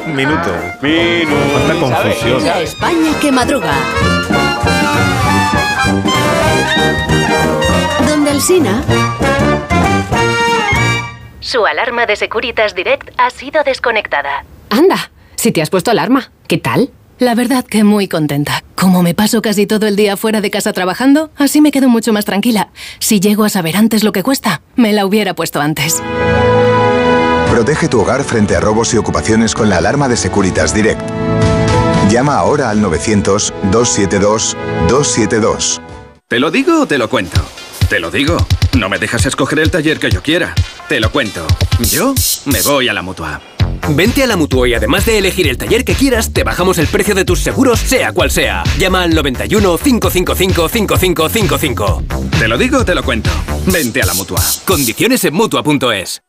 Un 0.07 0.15
minuto. 0.15 0.51
Minuto. 0.83 1.37
Cuánta 1.53 1.81
confusión. 1.81 2.45
La 2.45 2.61
España 2.61 3.13
que 3.21 3.33
madruga. 3.33 3.73
Donde 8.09 8.31
el 8.31 8.41
Sina. 8.41 8.83
Su 11.41 11.67
alarma 11.67 12.07
de 12.07 12.17
Securitas 12.17 12.75
Direct 12.75 13.11
ha 13.19 13.31
sido 13.31 13.63
desconectada. 13.65 14.45
Anda, 14.71 15.11
si 15.37 15.53
te 15.53 15.61
has 15.61 15.71
puesto 15.71 15.91
alarma, 15.91 16.31
¿qué 16.47 16.59
tal? 16.59 16.91
La 17.19 17.35
verdad 17.35 17.65
que 17.65 17.85
muy 17.85 18.09
contenta. 18.09 18.65
Como 18.75 19.03
me 19.03 19.15
paso 19.15 19.43
casi 19.43 19.67
todo 19.67 19.87
el 19.87 19.97
día 19.97 20.17
fuera 20.17 20.41
de 20.41 20.51
casa 20.51 20.73
trabajando, 20.73 21.31
así 21.37 21.61
me 21.61 21.71
quedo 21.71 21.89
mucho 21.89 22.13
más 22.13 22.25
tranquila. 22.25 22.71
Si 22.99 23.21
llego 23.21 23.45
a 23.45 23.49
saber 23.49 23.77
antes 23.77 24.03
lo 24.03 24.13
que 24.13 24.23
cuesta, 24.23 24.63
me 24.77 24.93
la 24.93 25.07
hubiera 25.07 25.35
puesto 25.35 25.61
antes. 25.61 26.03
Protege 27.51 27.87
tu 27.89 28.01
hogar 28.01 28.25
frente 28.25 28.57
a 28.57 28.61
robos 28.61 28.93
y 28.95 28.97
ocupaciones 28.97 29.55
con 29.55 29.69
la 29.69 29.77
alarma 29.77 30.09
de 30.09 30.17
Securitas 30.17 30.75
Direct. 30.75 31.03
Llama 32.13 32.37
ahora 32.37 32.69
al 32.69 32.83
900-272-272. 32.83 35.81
¿Te 36.29 36.39
lo 36.39 36.51
digo 36.51 36.83
o 36.83 36.87
te 36.87 36.99
lo 36.99 37.09
cuento? 37.09 37.41
Te 37.89 38.01
lo 38.01 38.11
digo. 38.11 38.37
No 38.77 38.91
me 38.91 38.99
dejas 38.99 39.25
escoger 39.25 39.61
el 39.61 39.71
taller 39.71 39.99
que 39.99 40.11
yo 40.11 40.23
quiera. 40.23 40.55
Te 40.91 41.01
lo 41.01 41.11
cuento. 41.11 41.47
Yo 41.81 42.13
me 42.45 42.61
voy 42.61 42.91
a 42.91 42.93
la 42.93 43.01
mutua. 43.01 43.41
Vente 43.89 44.23
a 44.23 44.27
la 44.27 44.37
Mutua 44.37 44.69
y 44.69 44.75
además 44.75 45.07
de 45.07 45.17
elegir 45.17 45.49
el 45.49 45.57
taller 45.57 45.87
que 45.87 45.95
quieras, 45.95 46.35
te 46.35 46.45
bajamos 46.45 46.77
el 46.77 46.87
precio 46.87 47.15
de 47.15 47.25
tus 47.25 47.41
seguros, 47.41 47.81
sea 47.81 48.13
cual 48.13 48.31
sea. 48.31 48.63
Llama 48.79 49.05
al 49.05 49.15
91 49.15 49.79
555 49.79 50.69
5555. 50.69 52.03
Te 52.39 52.47
lo 52.47 52.59
digo 52.59 52.81
o 52.81 52.85
te 52.85 52.95
lo 52.95 53.03
cuento. 53.03 53.31
Vente 53.67 54.03
a 54.03 54.07
la 54.07 54.13
mutua. 54.13 54.43
Condiciones 54.67 55.25
en 55.25 55.33
Mutua.es. 55.33 56.21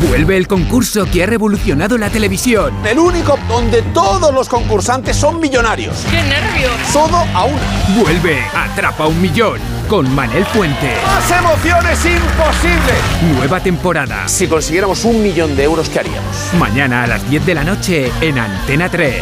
Vuelve 0.00 0.38
el 0.38 0.46
concurso 0.48 1.04
que 1.04 1.22
ha 1.22 1.26
revolucionado 1.26 1.98
la 1.98 2.08
televisión. 2.08 2.72
El 2.86 2.98
único 2.98 3.38
donde 3.46 3.82
todos 3.82 4.32
los 4.32 4.48
concursantes 4.48 5.16
son 5.16 5.38
millonarios. 5.38 5.94
¡Qué 6.10 6.22
nervios! 6.22 6.72
Todo 6.92 7.16
a 7.16 7.44
una. 7.44 8.00
Vuelve 8.00 8.38
Atrapa 8.54 9.06
un 9.06 9.20
Millón 9.20 9.60
con 9.88 10.12
Manel 10.14 10.46
Fuente. 10.46 10.94
¡Más 11.04 11.30
emociones 11.30 11.98
imposibles! 12.06 13.36
Nueva 13.36 13.60
temporada. 13.60 14.26
Si 14.28 14.46
consiguiéramos 14.46 15.04
un 15.04 15.22
millón 15.22 15.54
de 15.56 15.64
euros, 15.64 15.90
¿qué 15.90 15.98
haríamos? 15.98 16.36
Mañana 16.58 17.04
a 17.04 17.06
las 17.06 17.28
10 17.28 17.44
de 17.44 17.54
la 17.54 17.64
noche 17.64 18.10
en 18.22 18.38
Antena 18.38 18.88
3. 18.88 19.12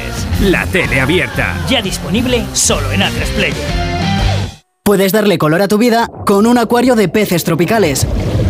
La 0.42 0.66
tele 0.66 1.00
abierta. 1.00 1.56
Ya 1.68 1.82
disponible 1.82 2.44
solo 2.52 2.92
en 2.92 3.00
A3 3.00 3.26
Player. 3.34 3.90
Puedes 4.84 5.12
darle 5.12 5.38
color 5.38 5.62
a 5.62 5.68
tu 5.68 5.78
vida 5.78 6.08
con 6.26 6.46
un 6.46 6.58
acuario 6.58 6.96
de 6.96 7.08
peces 7.08 7.44
tropicales. 7.44 8.06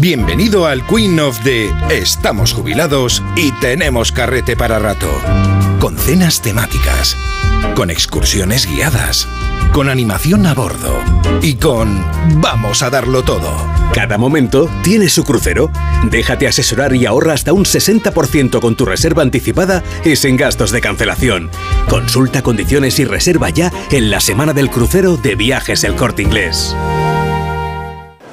Bienvenido 0.00 0.66
al 0.66 0.86
Queen 0.86 1.18
of 1.18 1.40
the 1.42 1.72
Estamos 1.90 2.52
jubilados 2.52 3.20
y 3.34 3.50
tenemos 3.50 4.12
carrete 4.12 4.56
para 4.56 4.78
rato. 4.78 5.08
Con 5.80 5.98
cenas 5.98 6.40
temáticas, 6.40 7.16
con 7.74 7.90
excursiones 7.90 8.66
guiadas, 8.66 9.26
con 9.72 9.88
animación 9.88 10.46
a 10.46 10.54
bordo 10.54 11.02
y 11.42 11.54
con 11.54 12.04
Vamos 12.40 12.84
a 12.84 12.90
darlo 12.90 13.24
todo. 13.24 13.50
Cada 13.92 14.18
momento 14.18 14.70
tiene 14.84 15.08
su 15.08 15.24
crucero. 15.24 15.68
Déjate 16.04 16.46
asesorar 16.46 16.94
y 16.94 17.04
ahorra 17.04 17.32
hasta 17.32 17.52
un 17.52 17.64
60% 17.64 18.60
con 18.60 18.76
tu 18.76 18.84
reserva 18.84 19.22
anticipada 19.22 19.82
y 20.04 20.14
sin 20.14 20.36
gastos 20.36 20.70
de 20.70 20.80
cancelación. 20.80 21.50
Consulta 21.88 22.42
condiciones 22.42 23.00
y 23.00 23.04
reserva 23.04 23.50
ya 23.50 23.72
en 23.90 24.10
la 24.10 24.20
semana 24.20 24.52
del 24.52 24.70
crucero 24.70 25.16
de 25.16 25.34
Viajes 25.34 25.82
El 25.82 25.96
Corte 25.96 26.22
Inglés. 26.22 26.76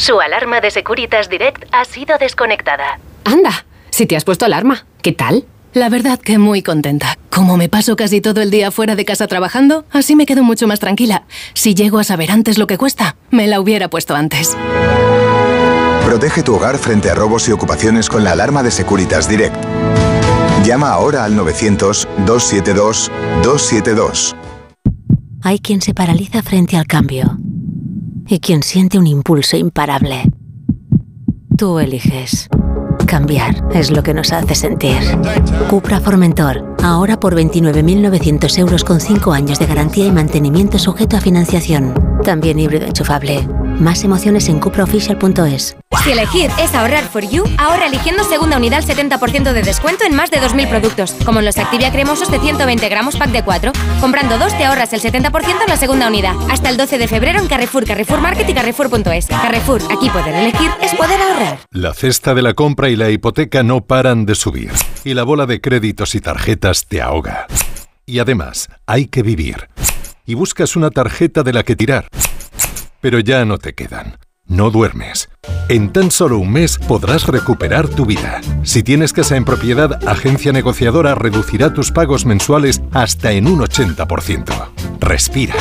Su 0.00 0.18
alarma 0.18 0.62
de 0.62 0.70
Securitas 0.70 1.28
Direct 1.28 1.66
ha 1.72 1.84
sido 1.84 2.16
desconectada. 2.16 2.98
Anda, 3.24 3.66
si 3.90 4.06
te 4.06 4.16
has 4.16 4.24
puesto 4.24 4.46
alarma, 4.46 4.86
¿qué 5.02 5.12
tal? 5.12 5.44
La 5.74 5.90
verdad 5.90 6.18
que 6.18 6.38
muy 6.38 6.62
contenta. 6.62 7.18
Como 7.28 7.58
me 7.58 7.68
paso 7.68 7.96
casi 7.96 8.22
todo 8.22 8.40
el 8.40 8.50
día 8.50 8.70
fuera 8.70 8.96
de 8.96 9.04
casa 9.04 9.26
trabajando, 9.26 9.84
así 9.90 10.16
me 10.16 10.24
quedo 10.24 10.42
mucho 10.42 10.66
más 10.66 10.80
tranquila. 10.80 11.24
Si 11.52 11.74
llego 11.74 11.98
a 11.98 12.04
saber 12.04 12.30
antes 12.30 12.56
lo 12.56 12.66
que 12.66 12.78
cuesta, 12.78 13.16
me 13.30 13.46
la 13.46 13.60
hubiera 13.60 13.90
puesto 13.90 14.14
antes. 14.14 14.56
Protege 16.06 16.42
tu 16.42 16.54
hogar 16.54 16.78
frente 16.78 17.10
a 17.10 17.14
robos 17.14 17.46
y 17.50 17.52
ocupaciones 17.52 18.08
con 18.08 18.24
la 18.24 18.32
alarma 18.32 18.62
de 18.62 18.70
Securitas 18.70 19.28
Direct. 19.28 19.62
Llama 20.64 20.92
ahora 20.92 21.24
al 21.24 21.36
900-272-272. 21.36 24.34
Hay 25.42 25.58
quien 25.58 25.82
se 25.82 25.92
paraliza 25.92 26.42
frente 26.42 26.78
al 26.78 26.86
cambio 26.86 27.36
y 28.30 28.38
quien 28.38 28.62
siente 28.62 28.96
un 28.96 29.08
impulso 29.08 29.56
imparable. 29.56 30.22
Tú 31.56 31.80
eliges. 31.80 32.48
Cambiar 33.06 33.66
es 33.74 33.90
lo 33.90 34.04
que 34.04 34.14
nos 34.14 34.32
hace 34.32 34.54
sentir. 34.54 34.98
Cupra 35.68 36.00
Formentor, 36.00 36.76
ahora 36.80 37.18
por 37.18 37.34
29.900 37.34 38.58
euros 38.58 38.84
con 38.84 39.00
5 39.00 39.32
años 39.32 39.58
de 39.58 39.66
garantía 39.66 40.06
y 40.06 40.12
mantenimiento 40.12 40.78
sujeto 40.78 41.16
a 41.16 41.20
financiación. 41.20 41.92
También 42.22 42.60
híbrido 42.60 42.86
enchufable. 42.86 43.48
Más 43.80 44.04
emociones 44.04 44.46
en 44.50 44.60
cupraofficial.es. 44.60 45.74
Si 46.04 46.12
elegir 46.12 46.50
es 46.58 46.74
ahorrar 46.74 47.02
for 47.04 47.26
you, 47.26 47.44
ahorra 47.56 47.86
eligiendo 47.86 48.24
segunda 48.24 48.58
unidad 48.58 48.80
al 48.80 48.84
70% 48.84 49.54
de 49.54 49.62
descuento 49.62 50.04
en 50.04 50.14
más 50.14 50.30
de 50.30 50.38
2.000 50.38 50.68
productos, 50.68 51.12
como 51.24 51.38
en 51.38 51.46
los 51.46 51.56
Activia 51.56 51.90
cremosos 51.90 52.30
de 52.30 52.38
120 52.38 52.86
gramos 52.90 53.16
pack 53.16 53.30
de 53.30 53.42
4. 53.42 53.72
Comprando 54.00 54.36
dos 54.36 54.56
te 54.58 54.66
ahorras 54.66 54.92
el 54.92 55.00
70% 55.00 55.62
en 55.62 55.66
la 55.66 55.78
segunda 55.78 56.08
unidad. 56.08 56.34
Hasta 56.50 56.68
el 56.68 56.76
12 56.76 56.98
de 56.98 57.08
febrero 57.08 57.40
en 57.40 57.48
Carrefour, 57.48 57.86
Carrefour 57.86 58.20
Market 58.20 58.50
y 58.50 58.52
Carrefour.es. 58.52 59.26
Carrefour, 59.28 59.82
aquí 59.90 60.10
poder 60.10 60.34
elegir 60.34 60.70
es 60.82 60.94
poder 60.94 61.18
ahorrar. 61.18 61.60
La 61.70 61.94
cesta 61.94 62.34
de 62.34 62.42
la 62.42 62.52
compra 62.52 62.90
y 62.90 62.96
la 62.96 63.08
hipoteca 63.08 63.62
no 63.62 63.80
paran 63.86 64.26
de 64.26 64.34
subir. 64.34 64.72
Y 65.04 65.14
la 65.14 65.22
bola 65.22 65.46
de 65.46 65.62
créditos 65.62 66.14
y 66.14 66.20
tarjetas 66.20 66.84
te 66.86 67.00
ahoga. 67.00 67.46
Y 68.04 68.18
además, 68.18 68.68
hay 68.84 69.06
que 69.06 69.22
vivir. 69.22 69.70
Y 70.26 70.34
buscas 70.34 70.76
una 70.76 70.90
tarjeta 70.90 71.42
de 71.42 71.54
la 71.54 71.62
que 71.62 71.76
tirar. 71.76 72.08
Pero 73.00 73.18
ya 73.18 73.44
no 73.44 73.58
te 73.58 73.74
quedan. 73.74 74.18
No 74.46 74.70
duermes. 74.70 75.28
En 75.68 75.92
tan 75.92 76.10
solo 76.10 76.38
un 76.38 76.50
mes 76.50 76.78
podrás 76.78 77.26
recuperar 77.28 77.86
tu 77.88 78.04
vida. 78.04 78.40
Si 78.64 78.82
tienes 78.82 79.12
casa 79.12 79.36
en 79.36 79.44
propiedad, 79.44 80.00
Agencia 80.08 80.50
Negociadora 80.52 81.14
reducirá 81.14 81.72
tus 81.72 81.92
pagos 81.92 82.26
mensuales 82.26 82.82
hasta 82.92 83.30
en 83.32 83.46
un 83.46 83.60
80%. 83.60 84.70
Respira. 84.98 85.54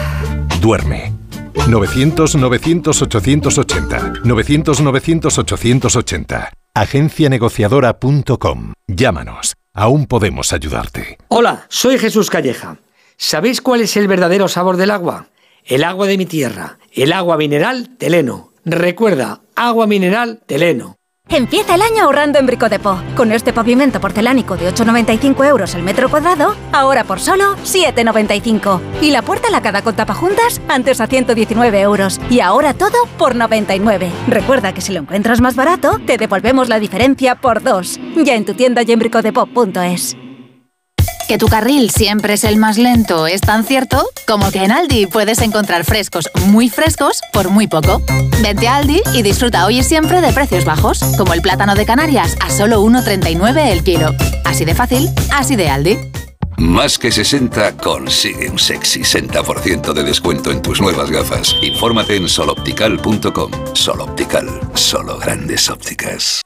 Duerme. 0.60 1.14
900-900-880. 1.54 4.20
900-900-880. 4.22 6.50
Agencianegociadora.com. 6.74 8.72
Llámanos. 8.86 9.54
Aún 9.72 10.04
podemos 10.06 10.52
ayudarte. 10.52 11.16
Hola, 11.28 11.64
soy 11.68 11.98
Jesús 11.98 12.28
Calleja. 12.30 12.76
¿Sabéis 13.16 13.62
cuál 13.62 13.80
es 13.80 13.96
el 13.96 14.08
verdadero 14.08 14.48
sabor 14.48 14.76
del 14.76 14.90
agua? 14.90 15.28
El 15.66 15.82
agua 15.82 16.06
de 16.06 16.16
mi 16.16 16.26
tierra, 16.26 16.78
el 16.92 17.12
agua 17.12 17.36
mineral 17.36 17.88
Teleno. 17.98 18.52
Recuerda, 18.64 19.40
agua 19.56 19.88
mineral 19.88 20.40
Teleno. 20.46 20.94
Empieza 21.28 21.74
el 21.74 21.82
año 21.82 22.04
ahorrando 22.04 22.38
en 22.38 22.46
Brico 22.46 22.68
Depot. 22.68 22.98
Con 23.16 23.32
este 23.32 23.52
pavimento 23.52 24.00
porcelánico 24.00 24.56
de 24.56 24.72
8,95 24.72 25.44
euros 25.44 25.74
el 25.74 25.82
metro 25.82 26.08
cuadrado, 26.08 26.54
ahora 26.72 27.02
por 27.02 27.18
solo 27.18 27.56
7,95. 27.64 28.80
Y 29.02 29.10
la 29.10 29.22
puerta 29.22 29.50
lacada 29.50 29.82
con 29.82 29.96
tapajuntas, 29.96 30.60
antes 30.68 31.00
a 31.00 31.08
119 31.08 31.80
euros. 31.80 32.20
Y 32.30 32.38
ahora 32.38 32.72
todo 32.72 32.98
por 33.18 33.34
99. 33.34 34.08
Recuerda 34.28 34.72
que 34.72 34.80
si 34.80 34.92
lo 34.92 35.00
encuentras 35.00 35.40
más 35.40 35.56
barato, 35.56 35.98
te 36.06 36.16
devolvemos 36.16 36.68
la 36.68 36.78
diferencia 36.78 37.34
por 37.34 37.60
dos. 37.60 37.98
Ya 38.14 38.36
en 38.36 38.44
tu 38.44 38.54
tienda 38.54 38.82
y 38.86 38.92
en 38.92 39.00
bricodepot.es. 39.00 40.16
Que 41.28 41.38
tu 41.38 41.48
carril 41.48 41.90
siempre 41.90 42.34
es 42.34 42.44
el 42.44 42.56
más 42.56 42.78
lento 42.78 43.26
es 43.26 43.40
tan 43.40 43.64
cierto 43.64 44.08
como 44.28 44.52
que 44.52 44.62
en 44.62 44.70
Aldi 44.70 45.06
puedes 45.06 45.40
encontrar 45.40 45.84
frescos 45.84 46.30
muy 46.46 46.68
frescos 46.68 47.20
por 47.32 47.50
muy 47.50 47.66
poco. 47.66 48.00
Vente 48.42 48.68
a 48.68 48.76
Aldi 48.76 49.02
y 49.12 49.22
disfruta 49.22 49.66
hoy 49.66 49.80
y 49.80 49.82
siempre 49.82 50.20
de 50.20 50.32
precios 50.32 50.64
bajos, 50.64 51.00
como 51.18 51.34
el 51.34 51.42
plátano 51.42 51.74
de 51.74 51.84
Canarias 51.84 52.36
a 52.40 52.50
solo 52.50 52.82
1,39 52.82 53.72
el 53.72 53.82
kilo. 53.82 54.14
Así 54.44 54.64
de 54.64 54.74
fácil, 54.74 55.10
así 55.32 55.56
de 55.56 55.68
Aldi. 55.68 55.98
Más 56.58 56.96
que 56.96 57.10
60 57.10 57.76
consigue 57.76 58.48
un 58.48 58.58
sexy 58.58 59.00
60% 59.00 59.92
de 59.92 60.02
descuento 60.04 60.50
en 60.50 60.62
tus 60.62 60.80
nuevas 60.80 61.10
gafas. 61.10 61.54
Infórmate 61.60 62.16
en 62.16 62.28
soloptical.com. 62.28 63.50
Soloptical, 63.74 64.48
solo 64.74 65.18
grandes 65.18 65.68
ópticas. 65.68 66.45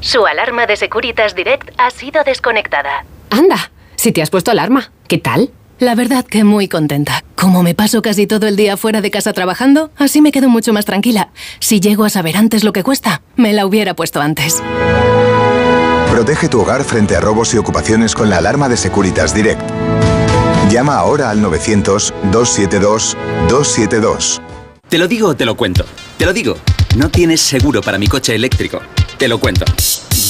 Su 0.00 0.26
alarma 0.26 0.66
de 0.66 0.76
Securitas 0.76 1.34
Direct 1.34 1.70
ha 1.76 1.90
sido 1.90 2.22
desconectada. 2.24 3.04
Anda, 3.30 3.72
si 3.96 4.12
te 4.12 4.22
has 4.22 4.30
puesto 4.30 4.52
alarma, 4.52 4.92
¿qué 5.08 5.18
tal? 5.18 5.50
La 5.80 5.94
verdad 5.94 6.24
que 6.24 6.42
muy 6.44 6.68
contenta. 6.68 7.22
Como 7.36 7.62
me 7.62 7.74
paso 7.74 8.02
casi 8.02 8.26
todo 8.26 8.48
el 8.48 8.56
día 8.56 8.76
fuera 8.76 9.00
de 9.00 9.10
casa 9.10 9.32
trabajando, 9.32 9.90
así 9.96 10.20
me 10.20 10.32
quedo 10.32 10.48
mucho 10.48 10.72
más 10.72 10.84
tranquila. 10.84 11.30
Si 11.60 11.78
llego 11.80 12.04
a 12.04 12.10
saber 12.10 12.36
antes 12.36 12.64
lo 12.64 12.72
que 12.72 12.82
cuesta, 12.82 13.22
me 13.36 13.52
la 13.52 13.64
hubiera 13.66 13.94
puesto 13.94 14.20
antes. 14.20 14.60
Protege 16.10 16.48
tu 16.48 16.60
hogar 16.60 16.82
frente 16.84 17.14
a 17.16 17.20
robos 17.20 17.54
y 17.54 17.58
ocupaciones 17.58 18.14
con 18.14 18.30
la 18.30 18.38
alarma 18.38 18.68
de 18.68 18.76
Securitas 18.76 19.34
Direct. 19.34 19.62
Llama 20.70 20.96
ahora 20.96 21.30
al 21.30 21.40
900-272-272. 21.42 24.40
Te 24.88 24.98
lo 24.98 25.06
digo 25.06 25.28
o 25.28 25.36
te 25.36 25.44
lo 25.44 25.56
cuento. 25.56 25.84
Te 26.16 26.24
lo 26.24 26.32
digo. 26.32 26.56
No 26.96 27.08
tienes 27.10 27.40
seguro 27.40 27.82
para 27.82 27.98
mi 27.98 28.08
coche 28.08 28.34
eléctrico. 28.34 28.80
Te 29.18 29.26
lo 29.26 29.40
cuento. 29.40 29.64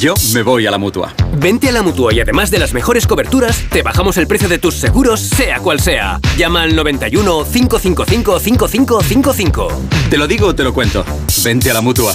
Yo 0.01 0.15
me 0.33 0.43
voy 0.43 0.67
a 0.67 0.71
la 0.71 0.79
mutua. 0.79 1.13
Vente 1.37 1.69
a 1.69 1.73
la 1.73 1.83
mutua 1.83 2.15
y 2.15 2.21
además 2.21 2.51
de 2.51 2.59
las 2.59 2.73
mejores 2.73 3.07
coberturas, 3.07 3.65
te 3.71 3.83
bajamos 3.83 4.17
el 4.17 4.27
precio 4.27 4.49
de 4.49 4.59
tus 4.59 4.77
seguros, 4.77 5.21
sea 5.21 5.59
cual 5.59 5.79
sea. 5.79 6.19
Llama 6.39 6.63
al 6.63 6.75
91 6.75 7.45
555 7.45 8.41
5555. 8.41 9.69
Te 10.09 10.17
lo 10.17 10.27
digo 10.27 10.47
o 10.47 10.55
te 10.55 10.65
lo 10.65 10.73
cuento. 10.73 11.05
Vente 11.45 11.71
a 11.71 11.75
la 11.75 11.83
mutua. 11.83 12.15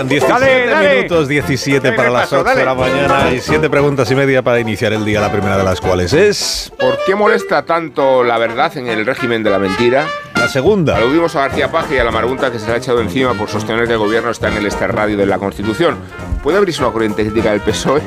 Quedan 0.00 0.08
17 0.08 0.96
minutos, 0.96 1.28
17 1.28 1.92
para 1.92 2.08
las 2.08 2.32
8 2.32 2.54
de 2.54 2.64
la 2.64 2.74
mañana 2.74 3.32
y 3.32 3.40
7 3.40 3.68
preguntas 3.68 4.10
y 4.10 4.14
media 4.14 4.40
para 4.40 4.58
iniciar 4.58 4.94
el 4.94 5.04
día, 5.04 5.20
la 5.20 5.30
primera 5.30 5.58
de 5.58 5.64
las 5.64 5.78
cuales 5.78 6.14
es... 6.14 6.72
¿Por 6.78 6.98
qué 7.04 7.14
molesta 7.14 7.66
tanto 7.66 8.24
la 8.24 8.38
verdad 8.38 8.74
en 8.78 8.88
el 8.88 9.04
régimen 9.04 9.42
de 9.42 9.50
la 9.50 9.58
mentira? 9.58 10.06
La 10.36 10.48
segunda. 10.48 10.96
Aludimos 10.96 11.36
a 11.36 11.40
García 11.40 11.70
Paje 11.70 11.96
y 11.96 11.98
a 11.98 12.04
la 12.04 12.10
marabunta 12.10 12.50
que 12.50 12.58
se 12.58 12.66
le 12.66 12.72
ha 12.72 12.76
echado 12.76 13.02
encima 13.02 13.34
por 13.34 13.50
sostener 13.50 13.86
que 13.86 13.92
el 13.92 13.98
gobierno 13.98 14.30
está 14.30 14.48
en 14.48 14.56
el 14.56 14.64
exterradio 14.64 15.18
de 15.18 15.26
la 15.26 15.38
Constitución. 15.38 15.98
¿Puede 16.42 16.56
abrirse 16.56 16.82
una 16.82 16.92
corriente 16.92 17.22
crítica 17.22 17.50
del 17.50 17.60
PSOE? 17.60 18.00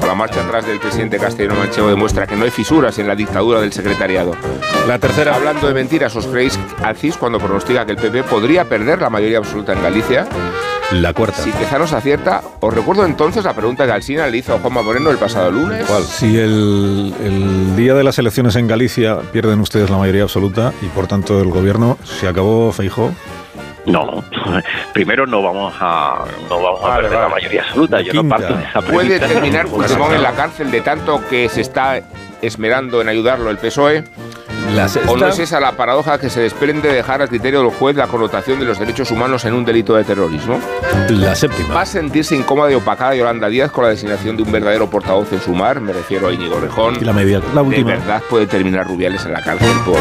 O 0.00 0.06
la 0.06 0.14
marcha 0.14 0.42
atrás 0.42 0.66
del 0.66 0.80
presidente 0.80 1.18
Castellano 1.18 1.56
Manchego 1.56 1.88
demuestra 1.88 2.26
que 2.26 2.34
no 2.34 2.44
hay 2.44 2.50
fisuras 2.50 2.98
en 2.98 3.06
la 3.06 3.14
dictadura 3.14 3.60
del 3.60 3.74
secretariado. 3.74 4.34
La 4.88 4.98
tercera. 4.98 5.34
Hablando 5.34 5.68
de 5.68 5.74
mentiras, 5.74 6.16
¿os 6.16 6.26
creéis 6.26 6.58
al 6.82 6.96
CIS 6.96 7.18
cuando 7.18 7.38
pronostica 7.38 7.84
que 7.84 7.92
el 7.92 7.98
PP 7.98 8.22
podría 8.22 8.64
perder 8.64 9.02
la 9.02 9.10
mayoría 9.10 9.36
absoluta 9.36 9.74
en 9.74 9.82
Galicia? 9.82 10.26
La 10.92 11.12
cuarta. 11.14 11.42
Si 11.42 11.52
Tezanos 11.52 11.92
acierta, 11.92 12.42
os 12.58 12.74
recuerdo 12.74 13.04
entonces 13.04 13.44
la 13.44 13.54
pregunta 13.54 13.86
que 13.86 13.92
Alsina 13.92 14.26
le 14.26 14.38
hizo 14.38 14.54
a 14.54 14.58
Juanma 14.58 14.82
Moreno 14.82 15.10
el 15.10 15.18
pasado 15.18 15.50
lunes. 15.50 15.86
¿Cuál? 15.86 16.02
Si 16.02 16.36
el, 16.36 17.14
el 17.22 17.76
día 17.76 17.94
de 17.94 18.02
las 18.02 18.18
elecciones 18.18 18.56
en 18.56 18.66
Galicia 18.66 19.18
pierden 19.32 19.60
ustedes 19.60 19.88
la 19.88 19.98
mayoría 19.98 20.24
absoluta 20.24 20.72
y 20.82 20.86
por 20.86 21.06
tanto 21.06 21.40
el 21.40 21.48
gobierno 21.50 21.96
se 22.02 22.26
acabó 22.26 22.72
Feijó. 22.72 23.12
No, 23.86 24.24
primero 24.92 25.26
no 25.26 25.42
vamos 25.42 25.72
a 25.80 26.24
no 26.48 26.60
vamos 26.62 26.80
a 26.84 26.96
perder 26.96 27.12
la 27.12 27.28
mayoría 27.28 27.62
absoluta. 27.62 28.00
Yo 28.00 28.12
no 28.12 28.28
parto 28.28 28.54
de 28.54 28.64
esa 28.64 28.82
¿Puede 28.82 29.20
terminar 29.20 29.66
Puigdemont 29.68 30.12
en 30.12 30.22
la 30.22 30.32
cárcel 30.32 30.70
de 30.72 30.80
tanto 30.80 31.22
que 31.28 31.48
se 31.48 31.60
está 31.60 32.00
esmerando 32.42 33.00
en 33.00 33.08
ayudarlo 33.08 33.50
el 33.50 33.58
PSOE? 33.58 34.04
La 34.74 34.86
¿O 35.08 35.16
no 35.16 35.26
es 35.26 35.38
esa 35.38 35.58
la 35.58 35.72
paradoja 35.72 36.18
que 36.18 36.30
se 36.30 36.40
desprende 36.40 36.88
de 36.88 36.94
dejar 36.94 37.22
a 37.22 37.26
criterio 37.26 37.60
del 37.62 37.70
juez 37.70 37.96
la 37.96 38.06
connotación 38.06 38.60
de 38.60 38.64
los 38.64 38.78
derechos 38.78 39.10
humanos 39.10 39.44
en 39.44 39.54
un 39.54 39.64
delito 39.64 39.96
de 39.96 40.04
terrorismo? 40.04 40.60
La 41.08 41.34
séptima. 41.34 41.74
¿Va 41.74 41.80
a 41.82 41.86
sentirse 41.86 42.36
incómoda 42.36 42.70
y 42.70 42.74
opacada 42.74 43.14
Yolanda 43.16 43.48
Díaz 43.48 43.72
con 43.72 43.84
la 43.84 43.90
designación 43.90 44.36
de 44.36 44.44
un 44.44 44.52
verdadero 44.52 44.88
portavoz 44.88 45.32
en 45.32 45.40
su 45.40 45.52
mar? 45.54 45.80
Me 45.80 45.92
refiero 45.92 46.28
a 46.28 46.32
Íñigo 46.32 46.60
Rejón. 46.60 46.96
Y 47.00 47.04
la 47.04 47.12
media, 47.12 47.40
la 47.52 47.62
última. 47.62 47.90
¿De 47.90 47.98
verdad 47.98 48.22
puede 48.30 48.46
terminar 48.46 48.86
Rubiales 48.86 49.24
en 49.24 49.32
la 49.32 49.42
cárcel 49.42 49.72
por...? 49.84 49.98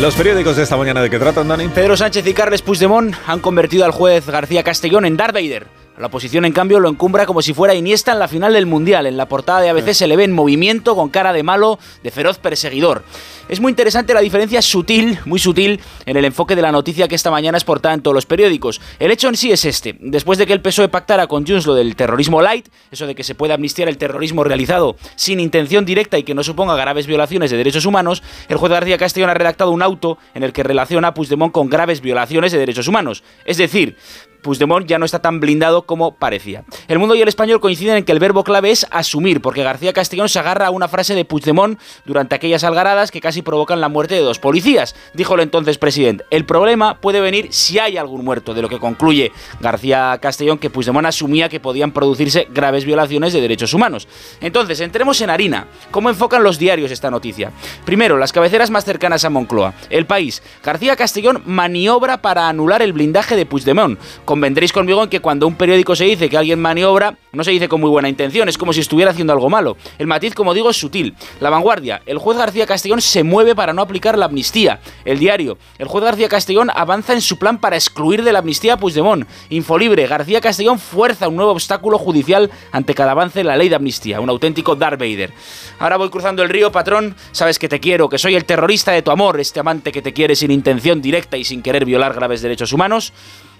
Los 0.00 0.14
periódicos 0.14 0.56
de 0.56 0.64
esta 0.64 0.76
mañana, 0.76 1.02
¿de 1.02 1.10
qué 1.10 1.18
tratan, 1.18 1.48
Dani? 1.48 1.68
Pedro 1.68 1.96
Sánchez 1.96 2.26
y 2.26 2.34
Carles 2.34 2.62
Puigdemont 2.62 3.14
han 3.26 3.40
convertido 3.40 3.84
al 3.84 3.92
juez 3.92 4.26
García 4.26 4.62
Castellón 4.62 5.04
en 5.04 5.16
Darth 5.16 5.34
Vader. 5.34 5.83
La 5.96 6.08
oposición, 6.08 6.44
en 6.44 6.52
cambio, 6.52 6.80
lo 6.80 6.88
encumbra 6.88 7.24
como 7.24 7.40
si 7.40 7.54
fuera 7.54 7.72
Iniesta 7.72 8.10
en 8.10 8.18
la 8.18 8.26
final 8.26 8.52
del 8.52 8.66
Mundial. 8.66 9.06
En 9.06 9.16
la 9.16 9.28
portada 9.28 9.60
de 9.60 9.68
ABC 9.68 9.92
se 9.92 10.08
le 10.08 10.16
ve 10.16 10.24
en 10.24 10.32
movimiento, 10.32 10.96
con 10.96 11.08
cara 11.08 11.32
de 11.32 11.44
malo, 11.44 11.78
de 12.02 12.10
feroz 12.10 12.38
perseguidor. 12.38 13.04
Es 13.48 13.60
muy 13.60 13.70
interesante 13.70 14.12
la 14.12 14.20
diferencia 14.20 14.60
sutil, 14.60 15.20
muy 15.24 15.38
sutil, 15.38 15.80
en 16.04 16.16
el 16.16 16.24
enfoque 16.24 16.56
de 16.56 16.62
la 16.62 16.72
noticia 16.72 17.06
que 17.06 17.14
esta 17.14 17.30
mañana 17.30 17.58
es 17.58 17.62
portada 17.62 17.94
en 17.94 18.00
todos 18.00 18.14
los 18.14 18.26
periódicos. 18.26 18.80
El 18.98 19.12
hecho 19.12 19.28
en 19.28 19.36
sí 19.36 19.52
es 19.52 19.64
este. 19.64 19.96
Después 20.00 20.36
de 20.36 20.46
que 20.46 20.52
el 20.52 20.60
PSOE 20.60 20.88
pactara 20.88 21.28
con 21.28 21.46
Junts 21.46 21.64
lo 21.64 21.76
del 21.76 21.94
terrorismo 21.94 22.42
light, 22.42 22.66
eso 22.90 23.06
de 23.06 23.14
que 23.14 23.22
se 23.22 23.36
pueda 23.36 23.54
amnistiar 23.54 23.88
el 23.88 23.96
terrorismo 23.96 24.42
realizado 24.42 24.96
sin 25.14 25.38
intención 25.38 25.84
directa 25.84 26.18
y 26.18 26.24
que 26.24 26.34
no 26.34 26.42
suponga 26.42 26.74
graves 26.74 27.06
violaciones 27.06 27.52
de 27.52 27.56
derechos 27.56 27.86
humanos, 27.86 28.20
el 28.48 28.56
juez 28.56 28.72
García 28.72 28.98
Castellón 28.98 29.30
ha 29.30 29.34
redactado 29.34 29.70
un 29.70 29.82
auto 29.82 30.18
en 30.34 30.42
el 30.42 30.52
que 30.52 30.64
relaciona 30.64 31.08
a 31.08 31.14
Puigdemont 31.14 31.52
con 31.52 31.70
graves 31.70 32.00
violaciones 32.00 32.50
de 32.50 32.58
derechos 32.58 32.88
humanos. 32.88 33.22
Es 33.44 33.58
decir, 33.58 33.96
Puigdemont 34.44 34.86
ya 34.86 34.98
no 34.98 35.06
está 35.06 35.20
tan 35.20 35.40
blindado 35.40 35.82
como 35.82 36.14
parecía. 36.14 36.64
El 36.86 36.98
mundo 37.00 37.14
y 37.14 37.22
el 37.22 37.28
español 37.28 37.60
coinciden 37.60 37.96
en 37.96 38.04
que 38.04 38.12
el 38.12 38.18
verbo 38.20 38.44
clave 38.44 38.70
es 38.70 38.86
asumir, 38.90 39.40
porque 39.40 39.64
García 39.64 39.92
Castellón 39.92 40.28
se 40.28 40.38
agarra 40.38 40.66
a 40.66 40.70
una 40.70 40.86
frase 40.86 41.14
de 41.14 41.24
Puigdemont 41.24 41.80
durante 42.04 42.34
aquellas 42.34 42.62
algaradas 42.62 43.10
que 43.10 43.22
casi 43.22 43.42
provocan 43.42 43.80
la 43.80 43.88
muerte 43.88 44.14
de 44.14 44.20
dos 44.20 44.38
policías. 44.38 44.94
Dijo 45.14 45.34
el 45.34 45.40
entonces 45.40 45.78
presidente, 45.78 46.24
el 46.30 46.44
problema 46.44 47.00
puede 47.00 47.20
venir 47.20 47.48
si 47.50 47.78
hay 47.78 47.96
algún 47.96 48.24
muerto, 48.24 48.52
de 48.52 48.60
lo 48.60 48.68
que 48.68 48.78
concluye 48.78 49.32
García 49.60 50.18
Castellón 50.20 50.58
que 50.58 50.68
Puigdemont 50.68 51.06
asumía 51.06 51.48
que 51.48 51.58
podían 51.58 51.92
producirse 51.92 52.46
graves 52.50 52.84
violaciones 52.84 53.32
de 53.32 53.40
derechos 53.40 53.72
humanos. 53.72 54.06
Entonces, 54.42 54.80
entremos 54.80 55.20
en 55.22 55.30
harina. 55.30 55.68
¿Cómo 55.90 56.10
enfocan 56.10 56.42
los 56.42 56.58
diarios 56.58 56.90
esta 56.90 57.10
noticia? 57.10 57.50
Primero, 57.86 58.18
las 58.18 58.32
cabeceras 58.32 58.70
más 58.70 58.84
cercanas 58.84 59.24
a 59.24 59.30
Moncloa. 59.30 59.72
El 59.88 60.04
país. 60.04 60.42
García 60.62 60.96
Castellón 60.96 61.42
maniobra 61.46 62.20
para 62.20 62.48
anular 62.50 62.82
el 62.82 62.92
blindaje 62.92 63.36
de 63.36 63.46
Puigdemont 63.46 63.98
convendréis 64.34 64.72
conmigo 64.72 65.00
en 65.00 65.08
que 65.08 65.20
cuando 65.20 65.46
un 65.46 65.54
periódico 65.54 65.94
se 65.94 66.06
dice 66.06 66.28
que 66.28 66.36
alguien 66.36 66.60
maniobra, 66.60 67.16
no 67.30 67.44
se 67.44 67.52
dice 67.52 67.68
con 67.68 67.80
muy 67.80 67.88
buena 67.88 68.08
intención, 68.08 68.48
es 68.48 68.58
como 68.58 68.72
si 68.72 68.80
estuviera 68.80 69.12
haciendo 69.12 69.32
algo 69.32 69.48
malo. 69.48 69.76
El 69.96 70.08
matiz, 70.08 70.34
como 70.34 70.54
digo, 70.54 70.70
es 70.70 70.76
sutil. 70.76 71.14
La 71.38 71.50
vanguardia, 71.50 72.02
el 72.04 72.18
juez 72.18 72.36
García 72.36 72.66
Castellón 72.66 73.00
se 73.00 73.22
mueve 73.22 73.54
para 73.54 73.72
no 73.72 73.80
aplicar 73.80 74.18
la 74.18 74.24
amnistía. 74.24 74.80
El 75.04 75.20
diario, 75.20 75.56
el 75.78 75.86
juez 75.86 76.02
García 76.02 76.28
Castellón 76.28 76.68
avanza 76.74 77.12
en 77.12 77.20
su 77.20 77.38
plan 77.38 77.58
para 77.58 77.76
excluir 77.76 78.24
de 78.24 78.32
la 78.32 78.40
amnistía 78.40 78.72
a 78.72 78.76
Puigdemont. 78.76 79.24
Infolibre, 79.50 80.04
García 80.08 80.40
Castellón 80.40 80.80
fuerza 80.80 81.28
un 81.28 81.36
nuevo 81.36 81.52
obstáculo 81.52 81.96
judicial 81.96 82.50
ante 82.72 82.92
cada 82.92 83.12
avance 83.12 83.38
en 83.38 83.46
la 83.46 83.56
ley 83.56 83.68
de 83.68 83.76
amnistía. 83.76 84.20
Un 84.20 84.30
auténtico 84.30 84.74
Darth 84.74 84.98
Vader. 84.98 85.32
Ahora 85.78 85.96
voy 85.96 86.10
cruzando 86.10 86.42
el 86.42 86.48
río, 86.48 86.72
patrón. 86.72 87.14
Sabes 87.30 87.60
que 87.60 87.68
te 87.68 87.78
quiero, 87.78 88.08
que 88.08 88.18
soy 88.18 88.34
el 88.34 88.46
terrorista 88.46 88.90
de 88.90 89.02
tu 89.02 89.12
amor, 89.12 89.38
este 89.38 89.60
amante 89.60 89.92
que 89.92 90.02
te 90.02 90.12
quiere 90.12 90.34
sin 90.34 90.50
intención 90.50 91.00
directa 91.00 91.36
y 91.36 91.44
sin 91.44 91.62
querer 91.62 91.84
violar 91.84 92.14
graves 92.14 92.42
derechos 92.42 92.72
humanos. 92.72 93.12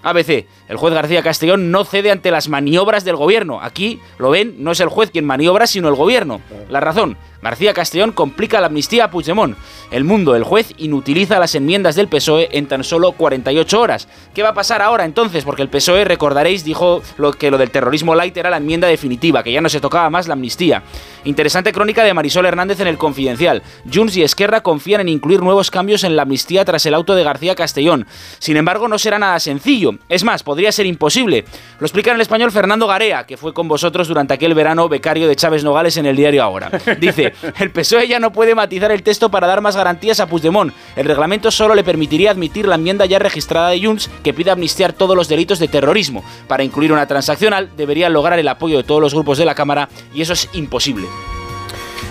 ABC. 0.05 0.45
El 0.69 0.77
juez 0.77 0.93
García 0.93 1.23
Castellón 1.23 1.71
no 1.71 1.83
cede 1.83 2.11
ante 2.11 2.31
las 2.31 2.47
maniobras 2.47 3.03
del 3.03 3.15
gobierno. 3.15 3.59
Aquí, 3.61 3.99
lo 4.19 4.29
ven, 4.29 4.55
no 4.59 4.71
es 4.71 4.79
el 4.79 4.89
juez 4.89 5.11
quien 5.11 5.25
maniobra, 5.25 5.67
sino 5.67 5.89
el 5.89 5.95
gobierno. 5.95 6.39
La 6.69 6.79
razón. 6.79 7.17
García 7.45 7.75
Castellón 7.75 8.11
complica 8.11 8.59
la 8.59 8.65
amnistía 8.65 9.03
a 9.03 9.11
Puigdemont. 9.11 9.55
El 9.91 10.03
mundo, 10.03 10.35
el 10.35 10.43
juez, 10.43 10.73
inutiliza 10.77 11.37
las 11.37 11.53
enmiendas 11.53 11.93
del 11.95 12.07
PSOE 12.07 12.49
en 12.53 12.65
tan 12.65 12.83
solo 12.83 13.11
48 13.11 13.79
horas. 13.79 14.07
¿Qué 14.33 14.41
va 14.41 14.49
a 14.49 14.53
pasar 14.55 14.81
ahora 14.81 15.05
entonces? 15.05 15.43
Porque 15.43 15.61
el 15.61 15.69
PSOE, 15.69 16.05
recordaréis, 16.05 16.63
dijo 16.63 17.03
lo 17.17 17.33
que 17.33 17.51
lo 17.51 17.59
del 17.59 17.69
terrorismo 17.69 18.15
light 18.15 18.35
era 18.35 18.49
la 18.49 18.57
enmienda 18.57 18.87
definitiva, 18.87 19.43
que 19.43 19.51
ya 19.51 19.61
no 19.61 19.69
se 19.69 19.79
tocaba 19.79 20.09
más 20.09 20.27
la 20.27 20.33
amnistía. 20.33 20.81
Interesante 21.23 21.71
crónica 21.71 22.03
de 22.03 22.15
Marisol 22.15 22.47
Hernández 22.47 22.79
en 22.79 22.87
el 22.87 22.97
Confidencial. 22.97 23.61
Junts 23.93 24.17
y 24.17 24.23
Esquerra 24.23 24.61
confían 24.61 25.01
en 25.01 25.09
incluir 25.09 25.41
nuevos 25.41 25.69
cambios 25.69 26.03
en 26.03 26.15
la 26.15 26.23
amnistía 26.23 26.65
tras 26.65 26.87
el 26.87 26.95
auto 26.95 27.13
de 27.13 27.23
García 27.23 27.53
Castellón. 27.53 28.07
Sin 28.39 28.57
embargo, 28.57 28.87
no 28.87 28.97
será 28.97 29.19
nada 29.19 29.39
sencillo. 29.39 29.91
Es 30.09 30.23
más, 30.23 30.41
podría 30.41 30.71
ser 30.71 30.87
imposible. 30.87 31.45
Lo 31.79 31.85
explica 31.85 32.09
en 32.09 32.15
el 32.15 32.21
español 32.21 32.51
Fernando 32.51 32.87
Garea, 32.87 33.27
que 33.27 33.37
fue 33.37 33.53
con 33.53 33.67
vosotros 33.67 34.07
durante 34.07 34.33
aquel 34.33 34.55
verano 34.55 34.89
becario 34.89 35.27
de 35.27 35.35
Chávez 35.35 35.63
Nogales 35.63 35.95
en 35.97 36.07
el 36.07 36.15
diario 36.15 36.41
Ahora. 36.41 36.71
Dice, 36.99 37.34
el 37.59 37.71
PSOE 37.71 38.07
ya 38.07 38.19
no 38.19 38.31
puede 38.31 38.55
matizar 38.55 38.91
el 38.91 39.03
texto 39.03 39.29
para 39.29 39.47
dar 39.47 39.61
más 39.61 39.75
garantías 39.75 40.19
a 40.19 40.27
Puigdemont. 40.27 40.73
El 40.95 41.05
reglamento 41.05 41.51
solo 41.51 41.75
le 41.75 41.83
permitiría 41.83 42.31
admitir 42.31 42.67
la 42.67 42.75
enmienda 42.75 43.05
ya 43.05 43.19
registrada 43.19 43.69
de 43.69 43.83
Junts 43.83 44.09
que 44.23 44.33
pide 44.33 44.51
amnistiar 44.51 44.93
todos 44.93 45.15
los 45.15 45.27
delitos 45.27 45.59
de 45.59 45.67
terrorismo. 45.67 46.23
Para 46.47 46.63
incluir 46.63 46.91
una 46.91 47.07
transaccional 47.07 47.69
debería 47.75 48.09
lograr 48.09 48.39
el 48.39 48.47
apoyo 48.47 48.77
de 48.77 48.83
todos 48.83 49.01
los 49.01 49.13
grupos 49.13 49.37
de 49.37 49.45
la 49.45 49.55
Cámara 49.55 49.89
y 50.13 50.21
eso 50.21 50.33
es 50.33 50.49
imposible. 50.53 51.07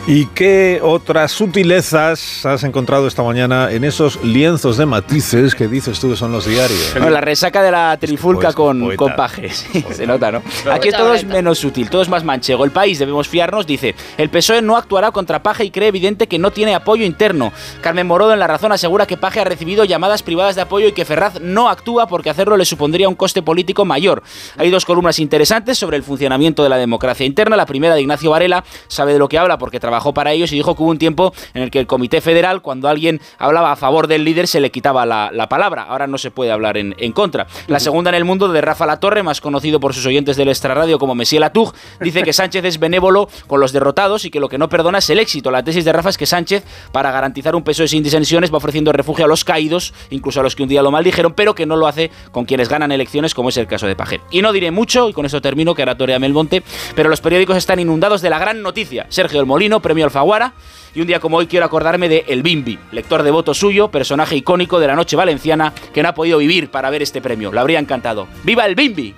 ¿Y 0.07 0.27
qué 0.27 0.81
otras 0.83 1.33
sutilezas 1.33 2.45
has 2.45 2.63
encontrado 2.63 3.07
esta 3.07 3.23
mañana 3.23 3.73
en 3.73 3.85
esos 3.85 4.23
lienzos 4.23 4.77
de 4.77 4.85
matices 4.85 5.55
que 5.55 5.67
dices 5.67 5.99
tú 5.99 6.11
que 6.11 6.17
son 6.17 6.31
los 6.31 6.45
diarios? 6.45 6.91
Bueno, 6.93 7.09
la 7.09 7.23
resaca 7.23 7.63
de 7.63 7.71
la 7.71 7.97
trifulca 7.99 8.53
con, 8.53 8.97
con 8.97 9.17
Paje, 9.17 9.49
sí, 9.49 9.83
se 9.93 10.07
nota, 10.07 10.31
¿no? 10.31 10.43
Aquí 10.71 10.91
todo 10.91 11.15
es 11.15 11.25
menos 11.25 11.59
sutil, 11.59 11.89
todo 11.89 12.03
es 12.03 12.11
más 12.11 12.23
manchego. 12.23 12.67
El 12.67 12.71
país, 12.71 12.99
debemos 12.99 13.29
fiarnos, 13.29 13.67
dice, 13.67 13.95
el 14.19 14.29
PSOE 14.29 14.61
no 14.61 14.77
actuará 14.77 15.11
contra 15.11 15.43
Paje 15.43 15.65
y 15.65 15.71
cree 15.71 15.89
evidente 15.89 16.27
que 16.27 16.39
no 16.39 16.51
tiene 16.51 16.75
apoyo 16.75 17.07
interno. 17.07 17.51
Carmen 17.81 18.07
Morodo 18.07 18.35
en 18.35 18.41
La 18.41 18.47
Razón 18.47 18.73
asegura 18.73 19.07
que 19.07 19.17
Paje 19.17 19.41
ha 19.41 19.45
recibido 19.45 19.87
llamadas 19.87 20.23
privadas 20.23 20.55
de 20.55 20.61
apoyo 20.61 20.87
y 20.87 20.93
que 20.93 21.07
Ferraz 21.07 21.41
no 21.41 21.71
actúa 21.71 22.09
porque 22.09 22.29
hacerlo 22.29 22.59
le 22.59 22.67
supondría 22.67 23.09
un 23.09 23.15
coste 23.15 23.41
político 23.41 23.87
mayor. 23.87 24.23
Hay 24.59 24.69
dos 24.69 24.85
columnas 24.85 25.19
interesantes 25.19 25.79
sobre 25.79 25.97
el 25.97 26.03
funcionamiento 26.03 26.63
de 26.63 26.69
la 26.69 26.77
democracia 26.77 27.25
interna. 27.25 27.57
La 27.57 27.65
primera 27.65 27.95
de 27.95 28.03
Ignacio 28.03 28.29
Varela, 28.29 28.65
sabe 28.87 29.15
de 29.15 29.19
lo 29.19 29.31
que 29.31 29.39
habla 29.39 29.57
porque 29.57 29.81
trabaja 29.81 29.94
trabajó 29.95 30.13
para 30.13 30.33
ellos 30.33 30.51
y 30.51 30.57
dijo 30.57 30.75
que 30.75 30.83
hubo 30.83 30.91
un 30.91 30.99
tiempo 30.99 31.33
en 31.55 31.63
el 31.63 31.71
que 31.71 31.79
el 31.79 31.87
Comité 31.87 32.21
Federal, 32.21 32.63
cuando 32.63 32.89
alguien 32.89 33.21
hablaba 33.39 33.71
a 33.71 33.77
favor 33.77 34.09
del 34.09 34.25
líder, 34.25 34.49
se 34.49 34.59
le 34.59 34.73
quitaba 34.73 35.07
la, 35.07 35.31
la 35.33 35.49
palabra. 35.49 35.85
Ahora 35.85 36.09
no 36.09 36.19
se 36.19 36.33
puede 36.33 36.51
hablar 36.51 36.77
en, 36.77 36.97
en, 36.99 37.13
contra. 37.13 37.47
La 37.69 37.79
segunda 37.79 38.11
en 38.11 38.17
el 38.17 38.25
mundo 38.25 38.49
de 38.49 38.61
Rafa 38.61 38.87
Latorre, 38.87 39.23
más 39.23 39.41
conocido 39.41 39.79
por 39.79 39.95
sus 39.95 40.05
oyentes 40.05 40.37
del 40.37 40.49
extrarradio 40.49 40.99
como 40.99 41.15
Messier 41.15 41.41
Latug, 41.41 41.73
dice 42.01 42.25
que 42.25 42.33
Sánchez 42.33 42.65
es 42.65 42.81
benévolo 42.81 43.29
con 43.47 43.61
los 43.61 43.71
derrotados 43.71 44.25
y 44.25 44.33
que 44.33 44.41
lo 44.41 44.49
que 44.49 44.59
no 44.59 44.69
perdona 44.69 44.99
es 44.99 45.09
el 45.11 45.21
éxito. 45.21 45.53
La 45.53 45.63
tesis 45.63 45.85
de 45.85 45.93
Rafa 45.93 46.09
es 46.09 46.19
que 46.19 46.27
Sánchez, 46.27 46.65
para 46.91 47.13
garantizar 47.13 47.55
un 47.55 47.63
peso 47.63 47.87
sin 47.87 48.03
disensiones, 48.03 48.53
va 48.53 48.57
ofreciendo 48.57 48.91
refugio 48.91 49.27
a 49.27 49.29
los 49.29 49.45
caídos, 49.45 49.95
incluso 50.11 50.41
a 50.41 50.43
los 50.43 50.57
que 50.57 50.65
un 50.65 50.69
día 50.69 50.83
lo 50.83 50.91
maldijeron, 50.91 51.35
pero 51.35 51.55
que 51.55 51.67
no 51.67 51.77
lo 51.77 51.87
hace 51.87 52.11
con 52.33 52.47
quienes 52.47 52.69
ganan 52.69 52.91
elecciones, 52.91 53.33
como 53.33 53.51
es 53.51 53.57
el 53.59 53.69
caso 53.69 53.87
de 53.87 53.95
Pajer. 53.95 54.23
Y 54.33 54.43
no 54.43 54.53
diré 54.53 54.73
mucho, 54.73 55.09
y 55.09 55.13
con 55.13 55.25
eso 55.25 55.41
termino, 55.41 55.73
que 55.77 55.83
ahora 55.83 55.97
torea 55.97 56.19
Melmonte, 56.19 56.65
pero 56.97 57.09
los 57.09 57.21
periódicos 57.21 57.57
están 57.57 57.79
inundados 57.79 58.23
de 58.23 58.31
la 58.31 58.41
gran 58.41 58.61
noticia. 58.61 59.07
Sergio 59.09 59.39
del 59.39 59.47
Molino, 59.47 59.81
premio 59.85 60.05
Alfaguara, 60.07 60.55
y 60.95 61.01
un 61.03 61.07
día 61.07 61.21
como 61.21 61.37
hoy 61.37 61.47
quiero 61.47 61.67
acordarme 61.67 62.09
de 62.09 62.25
El 62.27 62.43
Bimbi, 62.43 62.79
lector 62.91 63.23
devoto 63.23 63.53
suyo, 63.55 63.89
personaje 63.89 64.35
icónico 64.35 64.81
de 64.81 64.87
la 64.89 64.97
noche 64.97 65.15
valenciana, 65.15 65.73
que 65.93 66.03
no 66.03 66.09
ha 66.09 66.15
podido 66.15 66.39
vivir 66.39 66.71
para 66.71 66.91
ver 66.91 67.03
este 67.03 67.21
premio. 67.21 67.53
Le 67.53 67.61
habría 67.61 67.79
encantado. 67.79 68.27
¡Viva 68.43 68.65
el 68.67 68.75
Bimbi! 68.75 69.15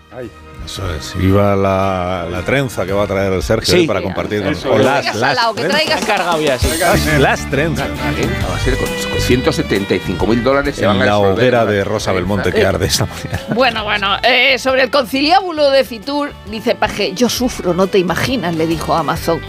Eso 0.66 0.82
es. 0.92 1.16
Viva 1.16 1.54
la, 1.54 2.26
la, 2.28 2.42
trenza 2.42 2.84
que 2.84 2.92
va 2.92 3.04
a 3.04 3.06
traer 3.06 3.32
el 3.32 3.42
Sergio 3.42 3.72
Sí. 3.72 3.86
para 3.86 4.02
compartir 4.02 4.42
con 4.42 4.52
Eso 4.52 4.72
o 4.72 4.78
es. 4.80 4.84
las, 4.84 5.14
las, 5.14 5.38
que 5.54 5.62
traigas 5.62 6.04
ya, 6.04 6.58
sí. 6.58 6.66
las, 6.80 7.20
las 7.20 7.50
trenzas. 7.50 7.88
Va 7.88 8.56
a 8.56 8.58
ser 8.58 8.76
con, 8.76 8.88
con 8.88 9.20
175 9.20 10.26
mil 10.26 10.42
dólares 10.42 10.74
se 10.74 10.84
van 10.84 10.96
En 10.96 11.02
a 11.02 11.06
la 11.06 11.18
hoguera 11.18 11.64
de 11.66 11.84
Rosa 11.84 12.10
Belmonte 12.10 12.52
que 12.52 12.66
arde 12.66 12.86
esta 12.86 13.06
mañana. 13.06 13.54
Bueno, 13.54 13.84
bueno, 13.84 14.16
eh, 14.24 14.58
sobre 14.58 14.82
el 14.82 14.90
conciliábulo 14.90 15.70
de 15.70 15.84
Fitur, 15.84 16.32
dice 16.50 16.74
Paje, 16.74 17.12
yo 17.14 17.28
sufro, 17.28 17.72
no 17.72 17.86
te 17.86 17.98
imaginas, 17.98 18.56
le 18.56 18.66
dijo 18.66 18.92
Amazon. 18.92 19.40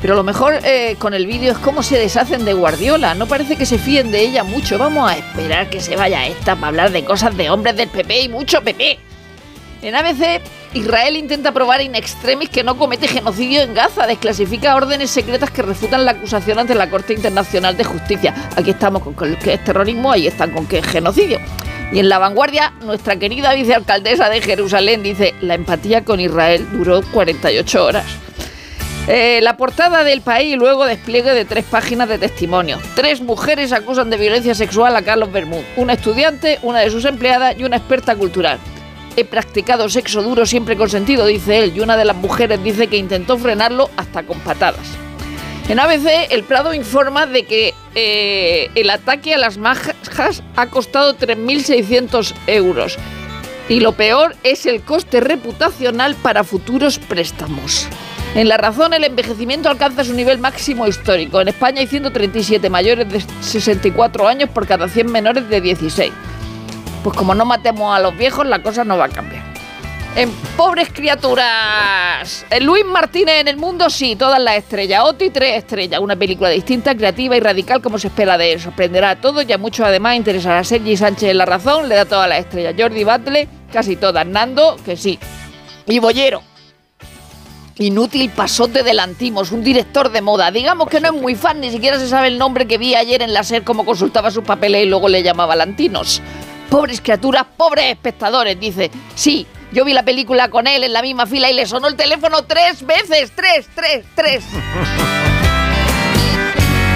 Pero 0.00 0.14
lo 0.14 0.22
mejor 0.22 0.58
eh, 0.62 0.96
con 0.98 1.14
el 1.14 1.26
vídeo 1.26 1.52
es 1.52 1.58
cómo 1.58 1.82
se 1.82 1.98
deshacen 1.98 2.44
de 2.44 2.52
Guardiola. 2.52 3.14
No 3.14 3.26
parece 3.26 3.56
que 3.56 3.66
se 3.66 3.78
fíen 3.78 4.10
de 4.10 4.20
ella 4.20 4.44
mucho. 4.44 4.78
Vamos 4.78 5.10
a 5.10 5.16
esperar 5.16 5.70
que 5.70 5.80
se 5.80 5.96
vaya 5.96 6.26
esta 6.26 6.54
para 6.54 6.68
hablar 6.68 6.92
de 6.92 7.04
cosas 7.04 7.36
de 7.36 7.50
hombres 7.50 7.76
del 7.76 7.88
PP 7.88 8.20
y 8.22 8.28
mucho 8.28 8.62
PP. 8.62 8.98
En 9.82 9.94
ABC, 9.94 10.40
Israel 10.74 11.16
intenta 11.16 11.52
probar 11.52 11.80
in 11.80 11.94
extremis 11.94 12.48
que 12.48 12.64
no 12.64 12.76
comete 12.76 13.08
genocidio 13.08 13.62
en 13.62 13.74
Gaza. 13.74 14.06
Desclasifica 14.06 14.74
órdenes 14.74 15.10
secretas 15.10 15.50
que 15.50 15.62
refutan 15.62 16.04
la 16.04 16.12
acusación 16.12 16.58
ante 16.58 16.74
la 16.74 16.90
Corte 16.90 17.14
Internacional 17.14 17.76
de 17.76 17.84
Justicia. 17.84 18.34
Aquí 18.56 18.70
estamos 18.70 19.02
con 19.02 19.14
que 19.36 19.54
es 19.54 19.64
terrorismo, 19.64 20.12
ahí 20.12 20.26
están 20.26 20.50
con 20.50 20.66
que 20.66 20.78
es 20.78 20.86
genocidio. 20.86 21.40
Y 21.92 22.00
en 22.00 22.08
la 22.08 22.18
vanguardia, 22.18 22.72
nuestra 22.80 23.16
querida 23.16 23.54
vicealcaldesa 23.54 24.28
de 24.28 24.42
Jerusalén 24.42 25.02
dice, 25.02 25.34
la 25.40 25.54
empatía 25.54 26.04
con 26.04 26.20
Israel 26.20 26.66
duró 26.72 27.02
48 27.12 27.84
horas. 27.84 28.06
Eh, 29.08 29.38
la 29.40 29.56
portada 29.56 30.02
del 30.02 30.20
país 30.20 30.56
luego 30.56 30.84
despliegue 30.84 31.32
de 31.32 31.44
tres 31.44 31.64
páginas 31.64 32.08
de 32.08 32.18
testimonios. 32.18 32.82
Tres 32.96 33.20
mujeres 33.20 33.72
acusan 33.72 34.10
de 34.10 34.16
violencia 34.16 34.54
sexual 34.54 34.96
a 34.96 35.02
Carlos 35.02 35.30
Bermúdez, 35.30 35.66
una 35.76 35.92
estudiante, 35.92 36.58
una 36.62 36.80
de 36.80 36.90
sus 36.90 37.04
empleadas 37.04 37.56
y 37.56 37.62
una 37.62 37.76
experta 37.76 38.16
cultural. 38.16 38.58
He 39.16 39.24
practicado 39.24 39.88
sexo 39.88 40.22
duro 40.22 40.44
siempre 40.44 40.76
consentido, 40.76 41.24
dice 41.24 41.62
él, 41.62 41.72
y 41.76 41.80
una 41.80 41.96
de 41.96 42.04
las 42.04 42.16
mujeres 42.16 42.62
dice 42.64 42.88
que 42.88 42.96
intentó 42.96 43.38
frenarlo 43.38 43.90
hasta 43.96 44.24
con 44.24 44.40
patadas. 44.40 44.86
En 45.68 45.78
ABC, 45.78 46.30
el 46.30 46.42
Prado 46.42 46.74
informa 46.74 47.26
de 47.26 47.44
que 47.44 47.74
eh, 47.94 48.70
el 48.74 48.90
ataque 48.90 49.34
a 49.34 49.38
las 49.38 49.56
majas 49.56 50.42
ha 50.56 50.66
costado 50.66 51.16
3.600 51.16 52.34
euros. 52.48 52.98
Y 53.68 53.80
lo 53.80 53.92
peor 53.92 54.36
es 54.42 54.66
el 54.66 54.82
coste 54.82 55.20
reputacional 55.20 56.14
para 56.16 56.44
futuros 56.44 56.98
préstamos. 56.98 57.88
En 58.36 58.50
La 58.50 58.58
Razón, 58.58 58.92
el 58.92 59.02
envejecimiento 59.02 59.70
alcanza 59.70 60.04
su 60.04 60.12
nivel 60.12 60.38
máximo 60.38 60.86
histórico. 60.86 61.40
En 61.40 61.48
España 61.48 61.80
hay 61.80 61.86
137 61.86 62.68
mayores 62.68 63.10
de 63.10 63.24
64 63.40 64.28
años 64.28 64.50
por 64.50 64.66
cada 64.66 64.88
100 64.88 65.10
menores 65.10 65.48
de 65.48 65.58
16. 65.62 66.12
Pues 67.02 67.16
como 67.16 67.34
no 67.34 67.46
matemos 67.46 67.96
a 67.96 67.98
los 67.98 68.14
viejos, 68.14 68.46
la 68.46 68.62
cosa 68.62 68.84
no 68.84 68.98
va 68.98 69.06
a 69.06 69.08
cambiar. 69.08 69.42
En 70.16 70.30
Pobres 70.54 70.90
Criaturas. 70.92 72.44
Luis 72.60 72.84
Martínez 72.84 73.40
en 73.40 73.48
el 73.48 73.56
mundo, 73.56 73.88
sí, 73.88 74.16
todas 74.16 74.38
las 74.38 74.56
estrellas. 74.56 75.04
Oti, 75.04 75.30
tres 75.30 75.56
estrellas. 75.56 75.98
Una 75.98 76.14
película 76.14 76.50
distinta, 76.50 76.94
creativa 76.94 77.38
y 77.38 77.40
radical 77.40 77.80
como 77.80 77.98
se 77.98 78.08
espera 78.08 78.36
de 78.36 78.52
él. 78.52 78.60
Sorprenderá 78.60 79.10
a 79.12 79.16
todos 79.16 79.48
y 79.48 79.52
a 79.54 79.56
muchos 79.56 79.86
además 79.86 80.14
interesará 80.14 80.58
a 80.58 80.64
Sergi 80.64 80.94
Sánchez 80.98 81.30
en 81.30 81.38
La 81.38 81.46
Razón. 81.46 81.88
Le 81.88 81.94
da 81.94 82.04
todas 82.04 82.28
las 82.28 82.40
estrellas. 82.40 82.74
Jordi 82.76 83.02
Batle, 83.02 83.48
casi 83.72 83.96
todas. 83.96 84.26
Nando, 84.26 84.76
que 84.84 84.94
sí. 84.98 85.18
Y 85.86 86.00
Bollero. 86.00 86.42
Inútil 87.78 88.30
pasote 88.30 88.82
de 88.82 88.94
Lantimos, 88.94 89.52
un 89.52 89.62
director 89.62 90.10
de 90.10 90.22
moda. 90.22 90.50
Digamos 90.50 90.88
que 90.88 90.98
no 90.98 91.08
es 91.08 91.14
muy 91.14 91.34
fan, 91.34 91.60
ni 91.60 91.70
siquiera 91.70 91.98
se 91.98 92.08
sabe 92.08 92.28
el 92.28 92.38
nombre 92.38 92.66
que 92.66 92.78
vi 92.78 92.94
ayer 92.94 93.20
en 93.20 93.34
la 93.34 93.44
SER, 93.44 93.64
como 93.64 93.84
consultaba 93.84 94.30
sus 94.30 94.44
papeles 94.44 94.86
y 94.86 94.88
luego 94.88 95.10
le 95.10 95.22
llamaba 95.22 95.54
Lantinos. 95.54 96.22
Pobres 96.70 97.02
criaturas, 97.02 97.44
pobres 97.54 97.92
espectadores, 97.92 98.58
dice. 98.58 98.90
Sí, 99.14 99.46
yo 99.72 99.84
vi 99.84 99.92
la 99.92 100.04
película 100.04 100.48
con 100.48 100.66
él 100.66 100.84
en 100.84 100.94
la 100.94 101.02
misma 101.02 101.26
fila 101.26 101.50
y 101.50 101.54
le 101.54 101.66
sonó 101.66 101.88
el 101.88 101.96
teléfono 101.96 102.44
tres 102.44 102.84
veces. 102.86 103.32
Tres, 103.36 103.68
tres, 103.74 104.06
tres. 104.14 104.44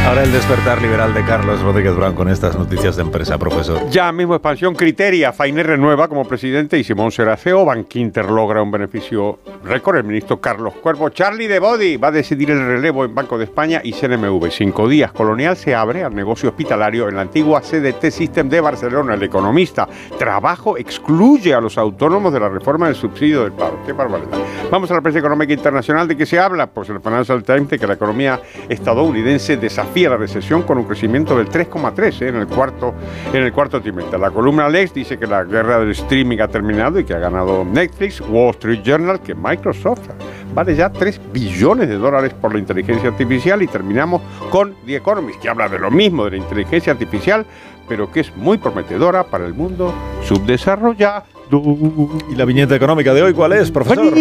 Ahora 0.07 0.25
el 0.25 0.33
despertar 0.33 0.81
liberal 0.81 1.15
de 1.15 1.23
Carlos 1.25 1.61
Rodríguez 1.61 1.95
Durán 1.95 2.15
con 2.15 2.29
estas 2.29 2.57
noticias 2.57 2.97
de 2.97 3.03
empresa, 3.03 3.39
profesor. 3.39 3.89
Ya 3.91 4.11
mismo 4.11 4.35
expansión 4.35 4.75
criteria. 4.75 5.33
Fainer 5.33 5.67
renueva 5.67 6.09
como 6.09 6.25
presidente 6.25 6.79
y 6.79 6.85
Simón 6.85 7.13
será 7.13 7.37
CEO. 7.37 7.65
Bankinter 7.67 8.25
logra 8.29 8.63
un 8.63 8.73
beneficio 8.73 9.39
récord. 9.63 9.99
El 9.99 10.05
ministro 10.05 10.41
Carlos 10.41 10.75
Cuervo. 10.83 11.11
Charlie 11.11 11.47
de 11.47 11.61
Body 11.61 11.97
va 11.97 12.09
a 12.09 12.13
decidir 12.13 12.51
el 12.51 12.67
relevo 12.67 13.05
en 13.05 13.15
Banco 13.15 13.39
de 13.39 13.45
España 13.45 13.83
y 13.85 13.93
CNMV. 13.93 14.51
Cinco 14.51 14.89
días. 14.89 15.13
Colonial 15.13 15.57
se 15.57 15.75
abre 15.75 16.03
al 16.03 16.15
negocio 16.15 16.49
hospitalario 16.49 17.09
en 17.09 17.15
la 17.15 17.23
antigua 17.23 17.61
CDT 17.61 18.11
System 18.11 18.49
de 18.49 18.61
Barcelona. 18.61 19.15
El 19.15 19.23
economista. 19.23 19.87
Trabajo 20.19 20.77
excluye 20.77 21.55
a 21.55 21.61
los 21.61 21.79
autónomos 21.79 22.33
de 22.33 22.41
la 22.41 22.49
reforma 22.49 22.87
del 22.87 22.97
subsidio 22.97 23.43
del 23.43 23.53
paro. 23.53 23.79
Qué 23.87 23.93
barbaridad. 23.93 24.39
Vamos 24.71 24.91
a 24.91 24.95
la 24.95 25.03
prensa 25.03 25.21
económica 25.21 25.53
internacional. 25.53 26.09
¿De 26.09 26.17
qué 26.17 26.27
se 26.27 26.39
habla? 26.39 26.67
Pues 26.67 26.89
el 26.89 27.01
Financial 27.01 27.45
Times 27.45 27.69
de 27.69 27.79
que 27.79 27.87
la 27.87 27.95
economía 27.95 28.41
estadounidense 28.69 29.57
desafía 29.59 29.90
la 29.95 30.17
recesión 30.17 30.63
con 30.63 30.79
un 30.79 30.85
crecimiento 30.85 31.37
del 31.37 31.49
3,3 31.49 32.23
¿eh? 32.23 32.29
en 32.29 32.37
el 32.37 32.47
cuarto 32.47 32.95
en 33.33 33.43
el 33.43 33.53
cuarto 33.53 33.81
trimestre. 33.81 34.19
La 34.19 34.31
columna 34.31 34.69
Lex 34.69 34.95
dice 34.95 35.19
que 35.19 35.27
la 35.27 35.45
guerra 35.45 35.81
del 35.81 35.91
streaming 35.91 36.39
ha 36.39 36.49
terminado 36.49 36.99
y 36.99 37.05
que 37.05 37.13
ha 37.13 37.19
ganado 37.19 37.65
Netflix, 37.65 38.21
Wall 38.21 38.51
Street 38.51 38.83
Journal, 38.83 39.21
que 39.21 39.35
Microsoft 39.35 40.09
vale 40.55 40.75
ya 40.75 40.91
3 40.91 41.21
billones 41.33 41.89
de 41.89 41.97
dólares 41.97 42.33
por 42.35 42.53
la 42.53 42.61
inteligencia 42.61 43.11
artificial 43.11 43.63
y 43.63 43.67
terminamos 43.67 44.23
con 44.49 44.75
The 44.87 44.97
Economist, 44.97 45.41
que 45.41 45.49
habla 45.49 45.69
de 45.69 45.79
lo 45.79 45.91
mismo 45.91 46.25
de 46.25 46.33
la 46.33 46.37
inteligencia 46.39 46.93
artificial, 46.93 47.45
pero 47.89 48.11
que 48.11 48.21
es 48.21 48.35
muy 48.37 48.59
prometedora 48.59 49.25
para 49.25 49.45
el 49.45 49.55
mundo 49.55 49.93
subdesarrollado. 50.23 51.40
¿Y 51.53 52.35
la 52.37 52.45
viñeta 52.45 52.77
económica 52.77 53.13
de 53.13 53.23
hoy 53.23 53.33
cuál 53.33 53.53
es, 53.55 53.71
profesor? 53.71 54.15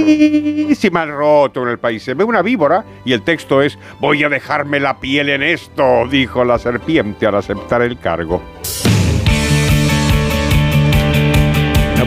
Si 0.76 0.90
mal 0.90 1.10
roto 1.10 1.64
en 1.64 1.70
el 1.70 1.78
país. 1.78 2.04
Se 2.04 2.14
ve 2.14 2.24
una 2.24 2.42
víbora 2.42 2.84
y 3.06 3.14
el 3.14 3.22
texto 3.22 3.62
es: 3.62 3.78
Voy 4.00 4.24
a 4.24 4.30
dejarme 4.30 4.80
la 4.80 5.00
piel 5.00 5.30
en 5.30 5.44
esto, 5.44 6.08
dijo 6.10 6.44
la 6.44 6.58
serpiente 6.58 7.28
al 7.28 7.36
aceptar 7.36 7.82
el 7.82 8.00
cargo. 8.00 8.42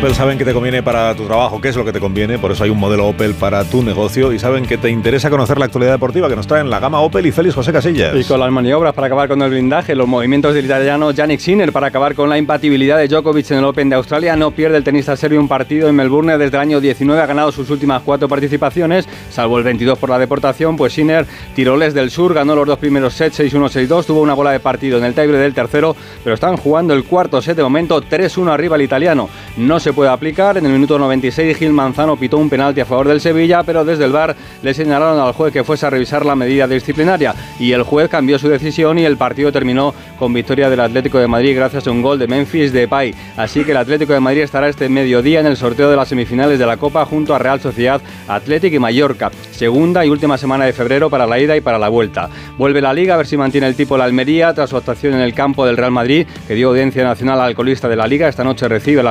Opel 0.02 0.16
saben 0.16 0.36
que 0.36 0.44
te 0.44 0.52
conviene 0.52 0.82
para 0.82 1.14
tu 1.14 1.26
trabajo, 1.26 1.60
qué 1.60 1.68
es 1.68 1.76
lo 1.76 1.84
que 1.84 1.92
te 1.92 2.00
conviene, 2.00 2.36
por 2.36 2.50
eso 2.50 2.64
hay 2.64 2.70
un 2.70 2.78
modelo 2.80 3.06
Opel 3.06 3.34
para 3.34 3.62
tu 3.62 3.84
negocio 3.84 4.32
y 4.32 4.38
saben 4.40 4.66
que 4.66 4.76
te 4.76 4.90
interesa 4.90 5.30
conocer 5.30 5.58
la 5.60 5.66
actualidad 5.66 5.92
deportiva 5.92 6.28
que 6.28 6.34
nos 6.34 6.48
traen 6.48 6.68
la 6.68 6.80
gama 6.80 6.98
Opel 6.98 7.24
y 7.26 7.30
Félix 7.30 7.54
José 7.54 7.72
Casillas. 7.72 8.12
Y 8.16 8.24
con 8.24 8.40
las 8.40 8.50
maniobras 8.50 8.94
para 8.94 9.06
acabar 9.06 9.28
con 9.28 9.40
el 9.42 9.50
blindaje, 9.50 9.94
los 9.94 10.08
movimientos 10.08 10.54
del 10.54 10.64
italiano 10.64 11.12
Yannick 11.12 11.38
Sinner 11.38 11.70
para 11.70 11.86
acabar 11.86 12.16
con 12.16 12.28
la 12.28 12.36
impatibilidad 12.36 12.98
de 12.98 13.06
Djokovic 13.06 13.52
en 13.52 13.58
el 13.58 13.64
Open 13.64 13.90
de 13.90 13.94
Australia, 13.94 14.34
no 14.34 14.50
pierde 14.50 14.76
el 14.76 14.82
tenista 14.82 15.16
serbio 15.16 15.38
un 15.38 15.46
partido 15.46 15.88
en 15.88 15.94
Melbourne 15.94 16.36
desde 16.36 16.56
el 16.56 16.62
año 16.62 16.80
19, 16.80 17.22
ha 17.22 17.26
ganado 17.26 17.52
sus 17.52 17.70
últimas 17.70 18.02
cuatro 18.02 18.26
participaciones, 18.26 19.08
salvo 19.30 19.58
el 19.58 19.62
22 19.62 20.00
por 20.00 20.10
la 20.10 20.18
deportación, 20.18 20.76
pues 20.76 20.94
Sinner, 20.94 21.26
Tiroles 21.54 21.94
del 21.94 22.10
Sur, 22.10 22.34
ganó 22.34 22.56
los 22.56 22.66
dos 22.66 22.80
primeros 22.80 23.14
sets, 23.14 23.38
6-1, 23.38 23.86
6-2, 23.86 24.06
tuvo 24.06 24.22
una 24.22 24.34
bola 24.34 24.50
de 24.50 24.58
partido 24.58 24.98
en 24.98 25.04
el 25.04 25.14
tiebreak 25.14 25.42
del 25.42 25.54
tercero, 25.54 25.94
pero 26.24 26.34
están 26.34 26.56
jugando 26.56 26.92
el 26.92 27.04
cuarto 27.04 27.40
set 27.40 27.56
de 27.56 27.62
momento, 27.62 28.02
3-1 28.02 28.50
arriba 28.50 28.74
el 28.74 28.82
italiano. 28.82 29.28
No 29.56 29.78
se 29.80 29.92
puede 29.92 30.08
aplicar, 30.08 30.56
en 30.56 30.64
el 30.64 30.72
minuto 30.72 30.98
96 30.98 31.58
Gil 31.58 31.72
Manzano 31.72 32.16
pitó 32.16 32.38
un 32.38 32.48
penalti 32.48 32.80
a 32.80 32.86
favor 32.86 33.06
del 33.06 33.20
Sevilla, 33.20 33.62
pero 33.62 33.84
desde 33.84 34.06
el 34.06 34.12
VAR 34.12 34.34
le 34.62 34.72
señalaron 34.72 35.20
al 35.20 35.34
juez 35.34 35.52
que 35.52 35.62
fuese 35.62 35.84
a 35.84 35.90
revisar 35.90 36.24
la 36.24 36.34
medida 36.34 36.66
disciplinaria 36.66 37.34
y 37.58 37.72
el 37.72 37.82
juez 37.82 38.08
cambió 38.08 38.38
su 38.38 38.48
decisión 38.48 38.98
y 38.98 39.04
el 39.04 39.18
partido 39.18 39.52
terminó 39.52 39.94
con 40.18 40.32
victoria 40.32 40.70
del 40.70 40.80
Atlético 40.80 41.18
de 41.18 41.28
Madrid 41.28 41.54
gracias 41.54 41.86
a 41.86 41.90
un 41.90 42.00
gol 42.00 42.18
de 42.18 42.28
Memphis 42.28 42.72
Depay. 42.72 43.14
Así 43.36 43.62
que 43.62 43.72
el 43.72 43.76
Atlético 43.76 44.14
de 44.14 44.20
Madrid 44.20 44.40
estará 44.40 44.68
este 44.68 44.88
mediodía 44.88 45.40
en 45.40 45.46
el 45.46 45.58
sorteo 45.58 45.90
de 45.90 45.96
las 45.96 46.08
semifinales 46.08 46.58
de 46.58 46.64
la 46.64 46.78
Copa 46.78 47.04
junto 47.04 47.34
a 47.34 47.38
Real 47.38 47.60
Sociedad, 47.60 48.00
Atlético 48.28 48.76
y 48.76 48.78
Mallorca. 48.78 49.30
Segunda 49.50 50.06
y 50.06 50.08
última 50.08 50.38
semana 50.38 50.64
de 50.64 50.72
febrero 50.72 51.10
para 51.10 51.26
la 51.26 51.38
ida 51.38 51.54
y 51.58 51.60
para 51.60 51.78
la 51.78 51.90
vuelta. 51.90 52.30
Vuelve 52.56 52.80
la 52.80 52.94
Liga 52.94 53.14
a 53.14 53.16
ver 53.18 53.26
si 53.26 53.36
mantiene 53.36 53.66
el 53.66 53.76
tipo 53.76 53.98
la 53.98 54.04
Almería 54.04 54.54
tras 54.54 54.70
su 54.70 54.78
actuación 54.78 55.12
en 55.12 55.20
el 55.20 55.34
campo 55.34 55.66
del 55.66 55.76
Real 55.76 55.90
Madrid, 55.90 56.26
que 56.48 56.54
dio 56.54 56.70
audiencia 56.70 57.04
nacional 57.04 57.38
al 57.38 57.48
alcoholista 57.48 57.86
de 57.86 57.96
la 57.96 58.06
Liga. 58.06 58.28
Esta 58.28 58.44
noche 58.44 58.66
recibe 58.66 59.02
el 59.02 59.06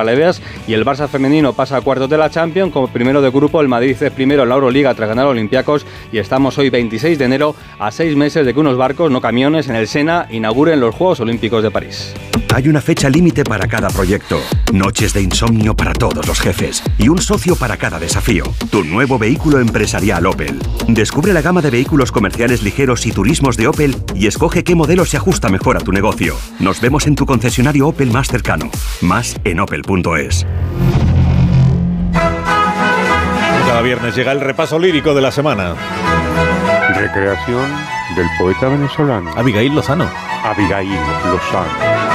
Y 0.66 0.74
el 0.74 0.84
Barça 0.84 1.08
femenino 1.08 1.52
pasa 1.52 1.76
a 1.76 1.80
cuartos 1.80 2.08
de 2.08 2.16
la 2.16 2.30
Champions 2.30 2.72
como 2.72 2.88
primero 2.88 3.20
de 3.20 3.30
grupo. 3.30 3.60
El 3.60 3.68
Madrid 3.68 3.96
es 4.00 4.12
primero 4.12 4.44
en 4.44 4.48
la 4.48 4.54
Euroliga 4.54 4.94
tras 4.94 5.08
ganar 5.08 5.26
Olympiacos 5.26 5.84
y 6.12 6.18
estamos 6.18 6.56
hoy 6.58 6.70
26 6.70 7.18
de 7.18 7.24
enero 7.24 7.54
a 7.78 7.90
seis 7.90 8.16
meses 8.16 8.46
de 8.46 8.54
que 8.54 8.60
unos 8.60 8.76
barcos, 8.76 9.10
no 9.10 9.20
camiones, 9.20 9.68
en 9.68 9.76
el 9.76 9.88
Sena 9.88 10.26
inauguren 10.30 10.80
los 10.80 10.94
Juegos 10.94 11.20
Olímpicos 11.20 11.62
de 11.62 11.70
París. 11.70 12.14
Hay 12.54 12.68
una 12.68 12.82
fecha 12.82 13.08
límite 13.08 13.44
para 13.44 13.66
cada 13.66 13.88
proyecto, 13.88 14.38
noches 14.74 15.14
de 15.14 15.22
insomnio 15.22 15.74
para 15.74 15.94
todos 15.94 16.26
los 16.26 16.38
jefes 16.38 16.82
y 16.98 17.08
un 17.08 17.18
socio 17.18 17.56
para 17.56 17.78
cada 17.78 17.98
desafío. 17.98 18.44
Tu 18.70 18.84
nuevo 18.84 19.18
vehículo 19.18 19.58
empresarial 19.58 20.26
Opel. 20.26 20.58
Descubre 20.86 21.32
la 21.32 21.40
gama 21.40 21.62
de 21.62 21.70
vehículos 21.70 22.12
comerciales 22.12 22.62
ligeros 22.62 23.06
y 23.06 23.12
turismos 23.12 23.56
de 23.56 23.68
Opel 23.68 23.96
y 24.14 24.26
escoge 24.26 24.64
qué 24.64 24.74
modelo 24.74 25.06
se 25.06 25.16
ajusta 25.16 25.48
mejor 25.48 25.78
a 25.78 25.80
tu 25.80 25.92
negocio. 25.92 26.36
Nos 26.58 26.80
vemos 26.82 27.06
en 27.06 27.14
tu 27.14 27.24
concesionario 27.24 27.88
Opel 27.88 28.10
más 28.10 28.28
cercano. 28.28 28.70
Más 29.00 29.34
en 29.44 29.60
opel.es. 29.60 30.46
Cada 33.66 33.80
viernes 33.80 34.14
llega 34.14 34.32
el 34.32 34.40
repaso 34.40 34.78
lírico 34.78 35.14
de 35.14 35.22
la 35.22 35.32
semana. 35.32 35.74
Recreación 36.94 37.70
del 38.14 38.26
poeta 38.38 38.68
venezolano. 38.68 39.32
Abigail 39.36 39.74
Lozano. 39.74 40.06
Abigail 40.44 40.98
Lozano. 41.30 42.11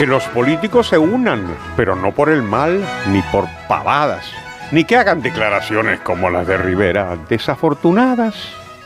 Que 0.00 0.06
los 0.06 0.24
políticos 0.28 0.88
se 0.88 0.96
unan, 0.96 1.54
pero 1.76 1.94
no 1.94 2.12
por 2.12 2.30
el 2.30 2.42
mal 2.42 2.82
ni 3.08 3.20
por 3.30 3.46
pavadas, 3.68 4.32
ni 4.72 4.84
que 4.84 4.96
hagan 4.96 5.20
declaraciones 5.20 6.00
como 6.00 6.30
las 6.30 6.46
de 6.46 6.56
Rivera, 6.56 7.18
desafortunadas. 7.28 8.34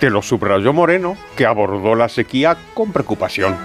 Te 0.00 0.10
lo 0.10 0.22
subrayó 0.22 0.72
Moreno, 0.72 1.16
que 1.36 1.46
abordó 1.46 1.94
la 1.94 2.08
sequía 2.08 2.56
con 2.74 2.92
preocupación. 2.92 3.56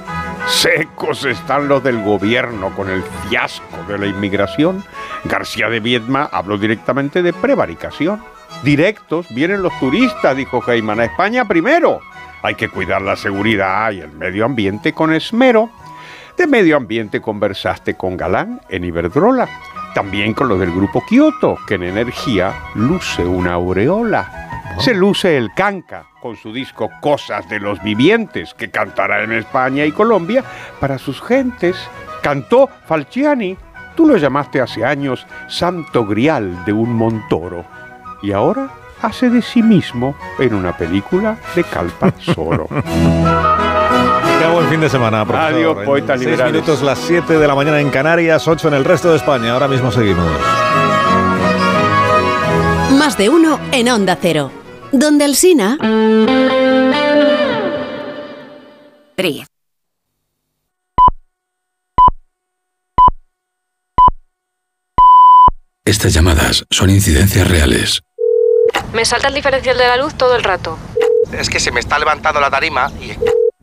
Secos 0.45 1.25
están 1.25 1.67
los 1.67 1.83
del 1.83 2.03
gobierno 2.03 2.69
con 2.75 2.87
el 2.87 3.01
fiasco 3.01 3.83
de 3.87 3.97
la 3.97 4.05
inmigración. 4.05 4.83
García 5.23 5.69
de 5.69 5.79
Viedma 5.79 6.29
habló 6.31 6.59
directamente 6.59 7.23
de 7.23 7.33
prevaricación. 7.33 8.23
Directos 8.61 9.25
vienen 9.33 9.63
los 9.63 9.73
turistas, 9.79 10.37
dijo 10.37 10.61
Geiman, 10.61 10.99
a 10.99 11.05
España 11.05 11.45
primero. 11.45 12.01
Hay 12.43 12.53
que 12.53 12.69
cuidar 12.69 13.01
la 13.01 13.15
seguridad 13.15 13.91
y 13.91 14.01
el 14.01 14.11
medio 14.11 14.45
ambiente 14.45 14.93
con 14.93 15.11
esmero. 15.11 15.71
De 16.39 16.47
medio 16.47 16.77
ambiente 16.77 17.19
conversaste 17.19 17.95
con 17.95 18.15
Galán 18.15 18.61
en 18.69 18.85
Iberdrola. 18.85 19.49
También 19.93 20.33
con 20.33 20.47
los 20.47 20.57
del 20.57 20.71
grupo 20.71 21.03
Kioto, 21.05 21.57
que 21.67 21.75
en 21.75 21.83
energía 21.83 22.55
luce 22.75 23.25
una 23.25 23.55
aureola. 23.55 24.77
Se 24.79 24.93
luce 24.93 25.35
el 25.35 25.53
canca 25.53 26.05
con 26.21 26.37
su 26.37 26.53
disco 26.53 26.89
Cosas 27.01 27.49
de 27.49 27.59
los 27.59 27.83
Vivientes, 27.83 28.53
que 28.53 28.71
cantará 28.71 29.21
en 29.21 29.33
España 29.33 29.83
y 29.83 29.91
Colombia 29.91 30.41
para 30.79 30.97
sus 30.97 31.21
gentes. 31.21 31.75
Cantó 32.23 32.69
Falciani. 32.85 33.57
Tú 33.97 34.07
lo 34.07 34.15
llamaste 34.15 34.61
hace 34.61 34.85
años 34.85 35.27
Santo 35.49 36.05
Grial 36.05 36.63
de 36.63 36.71
un 36.71 36.93
Montoro. 36.93 37.65
Y 38.23 38.31
ahora 38.31 38.69
hace 39.01 39.29
de 39.29 39.41
sí 39.41 39.61
mismo 39.61 40.15
en 40.39 40.53
una 40.53 40.77
película 40.77 41.37
de 41.53 41.65
Calpa 41.65 42.13
Soro. 42.17 42.69
Buen 44.53 44.69
fin 44.69 44.81
de 44.81 44.89
semana, 44.89 45.25
profesor. 45.25 45.53
Adiós, 45.53 45.77
poetas 45.85 46.15
En 46.15 46.19
Seis 46.19 46.31
liberales. 46.31 46.53
minutos, 46.53 46.81
las 46.81 46.99
7 46.99 47.37
de 47.37 47.47
la 47.47 47.55
mañana 47.55 47.79
en 47.79 47.89
Canarias, 47.89 48.47
8 48.47 48.67
en 48.69 48.73
el 48.73 48.83
resto 48.85 49.09
de 49.11 49.17
España. 49.17 49.53
Ahora 49.53 49.67
mismo 49.67 49.91
seguimos. 49.91 50.25
Más 52.97 53.17
de 53.17 53.29
uno 53.29 53.59
en 53.71 53.89
Onda 53.89 54.17
Cero. 54.21 54.51
Donde 54.91 55.25
el 55.25 55.35
Sina. 55.35 55.77
Estas 65.85 66.13
llamadas 66.13 66.65
son 66.69 66.89
incidencias 66.89 67.47
reales. 67.47 68.01
Me 68.93 69.05
salta 69.05 69.27
el 69.27 69.33
diferencial 69.33 69.77
de 69.77 69.87
la 69.87 69.97
luz 69.97 70.13
todo 70.15 70.35
el 70.35 70.43
rato. 70.43 70.77
Es 71.31 71.49
que 71.49 71.59
se 71.59 71.71
me 71.71 71.79
está 71.79 71.97
levantando 71.99 72.39
la 72.39 72.49
tarima 72.49 72.91
y 73.01 73.11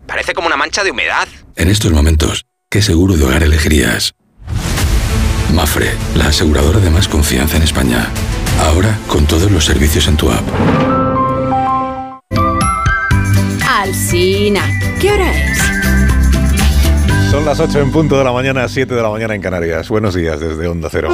parece 0.06 0.34
como 0.34 0.46
una 0.46 0.56
mancha 0.56 0.84
de 0.84 0.90
humedad. 0.90 1.28
En 1.56 1.68
estos 1.68 1.92
momentos, 1.92 2.46
¿qué 2.70 2.82
seguro 2.82 3.16
de 3.16 3.24
hogar 3.24 3.42
elegirías? 3.42 4.14
Mafre, 5.52 5.90
la 6.14 6.26
aseguradora 6.26 6.80
de 6.80 6.90
más 6.90 7.08
confianza 7.08 7.56
en 7.56 7.62
España. 7.62 8.08
Ahora 8.60 8.98
con 9.06 9.26
todos 9.26 9.50
los 9.50 9.64
servicios 9.64 10.08
en 10.08 10.16
tu 10.16 10.30
app. 10.30 10.44
Alsina. 13.66 14.62
¿Qué 15.00 15.12
hora 15.12 15.30
es? 15.32 15.58
Son 17.30 17.44
las 17.44 17.60
8 17.60 17.80
en 17.80 17.92
punto 17.92 18.16
de 18.16 18.24
la 18.24 18.32
mañana, 18.32 18.68
7 18.68 18.94
de 18.94 19.02
la 19.02 19.10
mañana 19.10 19.34
en 19.34 19.42
Canarias. 19.42 19.88
Buenos 19.88 20.14
días 20.14 20.40
desde 20.40 20.66
Onda 20.66 20.88
Cero. 20.90 21.10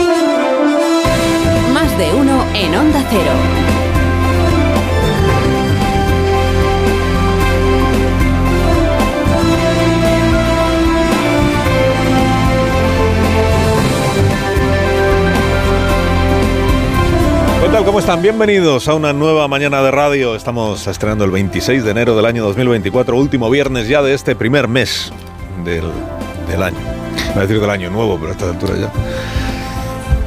Más 1.72 1.98
de 1.98 2.14
uno 2.14 2.46
en 2.54 2.74
Onda 2.74 3.04
Cero. 3.10 3.71
Tal? 17.72 17.86
¿Cómo 17.86 18.00
están? 18.00 18.20
Bienvenidos 18.20 18.86
a 18.86 18.94
una 18.94 19.14
nueva 19.14 19.48
mañana 19.48 19.80
de 19.80 19.90
radio. 19.90 20.36
Estamos 20.36 20.86
estrenando 20.86 21.24
el 21.24 21.30
26 21.30 21.82
de 21.82 21.90
enero 21.90 22.14
del 22.14 22.26
año 22.26 22.44
2024, 22.44 23.16
último 23.16 23.48
viernes 23.48 23.88
ya 23.88 24.02
de 24.02 24.12
este 24.12 24.36
primer 24.36 24.68
mes 24.68 25.10
del, 25.64 25.84
del 26.48 26.62
año. 26.62 26.76
Voy 27.28 27.38
a 27.38 27.40
decir 27.40 27.58
del 27.58 27.70
año 27.70 27.88
nuevo, 27.88 28.18
pero 28.18 28.28
a 28.28 28.32
esta 28.32 28.50
altura 28.50 28.74
ya. 28.76 28.92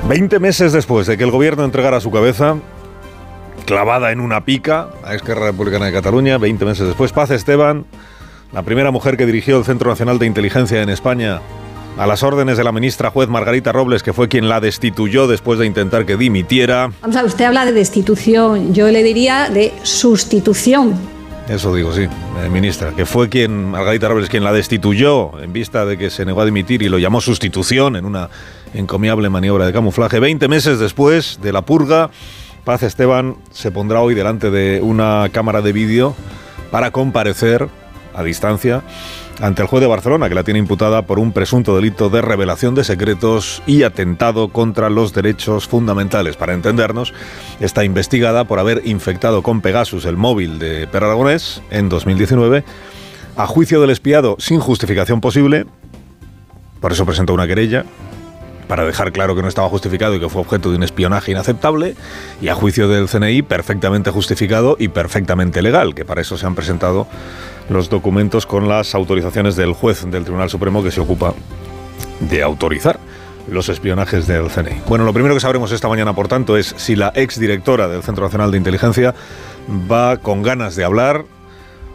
20 0.07 0.39
meses 0.39 0.73
después 0.73 1.05
de 1.05 1.19
que 1.19 1.23
el 1.23 1.29
gobierno 1.29 1.63
entregara 1.63 1.99
su 1.99 2.09
cabeza, 2.09 2.55
clavada 3.67 4.11
en 4.11 4.21
una 4.21 4.43
pica 4.43 4.87
a 5.03 5.13
Esquerra 5.13 5.45
Republicana 5.45 5.85
de 5.85 5.93
Cataluña, 5.93 6.39
20 6.39 6.65
meses 6.65 6.87
después, 6.87 7.11
Paz 7.11 7.29
Esteban, 7.29 7.85
la 8.53 8.63
primera 8.63 8.89
mujer 8.89 9.17
que 9.17 9.27
dirigió 9.27 9.59
el 9.59 9.65
Centro 9.65 9.91
Nacional 9.91 10.17
de 10.17 10.25
Inteligencia 10.25 10.81
en 10.81 10.89
España, 10.89 11.41
a 11.97 12.05
las 12.05 12.23
órdenes 12.23 12.57
de 12.57 12.63
la 12.63 12.71
ministra 12.71 13.09
juez 13.09 13.29
Margarita 13.29 13.71
Robles, 13.71 14.03
que 14.03 14.13
fue 14.13 14.27
quien 14.27 14.49
la 14.49 14.59
destituyó 14.59 15.27
después 15.27 15.59
de 15.59 15.65
intentar 15.65 16.05
que 16.05 16.17
dimitiera. 16.17 16.91
Vamos 17.01 17.15
a 17.15 17.21
ver, 17.21 17.29
usted 17.29 17.45
habla 17.45 17.65
de 17.65 17.71
destitución, 17.71 18.73
yo 18.73 18.87
le 18.89 19.03
diría 19.03 19.49
de 19.49 19.73
sustitución. 19.83 20.95
Eso 21.47 21.75
digo, 21.75 21.93
sí, 21.93 22.01
eh, 22.03 22.49
ministra, 22.49 22.91
que 22.95 23.05
fue 23.05 23.29
quien, 23.29 23.69
Margarita 23.69 24.07
Robles, 24.07 24.29
quien 24.29 24.43
la 24.43 24.51
destituyó 24.51 25.39
en 25.39 25.53
vista 25.53 25.85
de 25.85 25.97
que 25.97 26.09
se 26.09 26.25
negó 26.25 26.41
a 26.41 26.45
dimitir 26.45 26.81
y 26.81 26.89
lo 26.89 26.97
llamó 26.97 27.21
sustitución 27.21 27.95
en 27.95 28.05
una 28.05 28.29
encomiable 28.73 29.29
maniobra 29.29 29.67
de 29.67 29.73
camuflaje. 29.73 30.19
Veinte 30.19 30.47
meses 30.47 30.79
después 30.79 31.39
de 31.43 31.53
la 31.53 31.61
purga, 31.61 32.09
Paz 32.63 32.81
Esteban 32.81 33.35
se 33.51 33.69
pondrá 33.69 34.01
hoy 34.01 34.15
delante 34.15 34.49
de 34.49 34.81
una 34.81 35.29
cámara 35.31 35.61
de 35.61 35.71
vídeo 35.71 36.15
para 36.71 36.89
comparecer 36.89 37.69
a 38.15 38.23
distancia 38.23 38.81
ante 39.41 39.61
el 39.61 39.67
juez 39.67 39.81
de 39.81 39.87
Barcelona, 39.87 40.29
que 40.29 40.35
la 40.35 40.43
tiene 40.43 40.59
imputada 40.59 41.03
por 41.03 41.19
un 41.19 41.31
presunto 41.31 41.75
delito 41.75 42.09
de 42.09 42.21
revelación 42.21 42.75
de 42.75 42.83
secretos 42.83 43.61
y 43.65 43.83
atentado 43.83 44.49
contra 44.49 44.89
los 44.89 45.13
derechos 45.13 45.67
fundamentales. 45.67 46.37
Para 46.37 46.53
entendernos, 46.53 47.13
está 47.59 47.83
investigada 47.83 48.45
por 48.45 48.59
haber 48.59 48.81
infectado 48.85 49.43
con 49.43 49.61
Pegasus 49.61 50.05
el 50.05 50.17
móvil 50.17 50.59
de 50.59 50.87
Per 50.87 51.03
Aragonés 51.03 51.61
en 51.69 51.89
2019, 51.89 52.63
a 53.35 53.47
juicio 53.47 53.81
del 53.81 53.89
espiado 53.89 54.35
sin 54.39 54.59
justificación 54.59 55.21
posible, 55.21 55.65
por 56.79 56.91
eso 56.91 57.05
presentó 57.05 57.33
una 57.33 57.47
querella, 57.47 57.85
para 58.67 58.85
dejar 58.85 59.11
claro 59.11 59.35
que 59.35 59.41
no 59.41 59.47
estaba 59.47 59.69
justificado 59.69 60.15
y 60.15 60.19
que 60.19 60.29
fue 60.29 60.41
objeto 60.41 60.69
de 60.69 60.77
un 60.77 60.83
espionaje 60.83 61.31
inaceptable, 61.31 61.95
y 62.41 62.47
a 62.47 62.55
juicio 62.55 62.87
del 62.87 63.07
CNI 63.07 63.41
perfectamente 63.41 64.11
justificado 64.11 64.75
y 64.79 64.87
perfectamente 64.87 65.61
legal, 65.61 65.95
que 65.95 66.05
para 66.05 66.21
eso 66.21 66.37
se 66.37 66.45
han 66.45 66.55
presentado 66.55 67.07
los 67.69 67.89
documentos 67.89 68.45
con 68.45 68.67
las 68.67 68.95
autorizaciones 68.95 69.55
del 69.55 69.73
juez 69.73 70.09
del 70.09 70.23
Tribunal 70.23 70.49
Supremo 70.49 70.83
que 70.83 70.91
se 70.91 71.01
ocupa 71.01 71.33
de 72.19 72.43
autorizar 72.43 72.99
los 73.47 73.69
espionajes 73.69 74.27
del 74.27 74.49
CNI. 74.49 74.81
Bueno, 74.87 75.05
lo 75.05 75.13
primero 75.13 75.35
que 75.35 75.39
sabremos 75.39 75.71
esta 75.71 75.87
mañana, 75.87 76.13
por 76.13 76.27
tanto, 76.27 76.57
es 76.57 76.73
si 76.77 76.95
la 76.95 77.11
exdirectora 77.15 77.87
del 77.87 78.03
Centro 78.03 78.25
Nacional 78.25 78.51
de 78.51 78.57
Inteligencia 78.57 79.13
va 79.91 80.17
con 80.17 80.41
ganas 80.41 80.75
de 80.75 80.83
hablar 80.83 81.25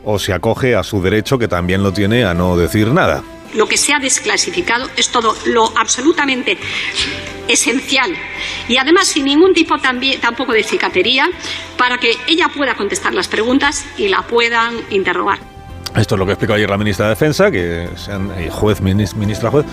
o 0.04 0.18
se 0.18 0.32
acoge 0.32 0.76
a 0.76 0.82
su 0.82 1.02
derecho, 1.02 1.38
que 1.38 1.48
también 1.48 1.82
lo 1.82 1.92
tiene, 1.92 2.24
a 2.24 2.34
no 2.34 2.56
decir 2.56 2.88
nada. 2.88 3.22
Lo 3.54 3.66
que 3.66 3.76
se 3.76 3.92
ha 3.92 3.98
desclasificado 3.98 4.88
es 4.96 5.08
todo 5.10 5.34
lo 5.46 5.72
absolutamente 5.76 6.56
esencial 7.48 8.12
y 8.68 8.76
además 8.76 9.08
sin 9.08 9.24
ningún 9.24 9.54
tipo 9.54 9.76
tampoco 10.20 10.52
de 10.52 10.62
cicatería 10.62 11.28
para 11.76 11.98
que 11.98 12.12
ella 12.28 12.48
pueda 12.54 12.74
contestar 12.76 13.12
las 13.14 13.26
preguntas 13.28 13.84
y 13.98 14.08
la 14.08 14.22
puedan 14.22 14.74
interrogar. 14.90 15.38
Esto 15.96 16.14
es 16.14 16.18
lo 16.20 16.26
que 16.26 16.32
explicó 16.32 16.52
ayer 16.54 16.70
la 16.70 16.78
ministra 16.78 17.06
de 17.06 17.10
Defensa, 17.10 17.50
que 17.50 17.88
se 17.96 18.12
han, 18.12 18.30
eh, 18.38 18.48
juez, 18.50 18.80
minis- 18.80 19.14
ministra 19.14 19.50
juez, 19.50 19.66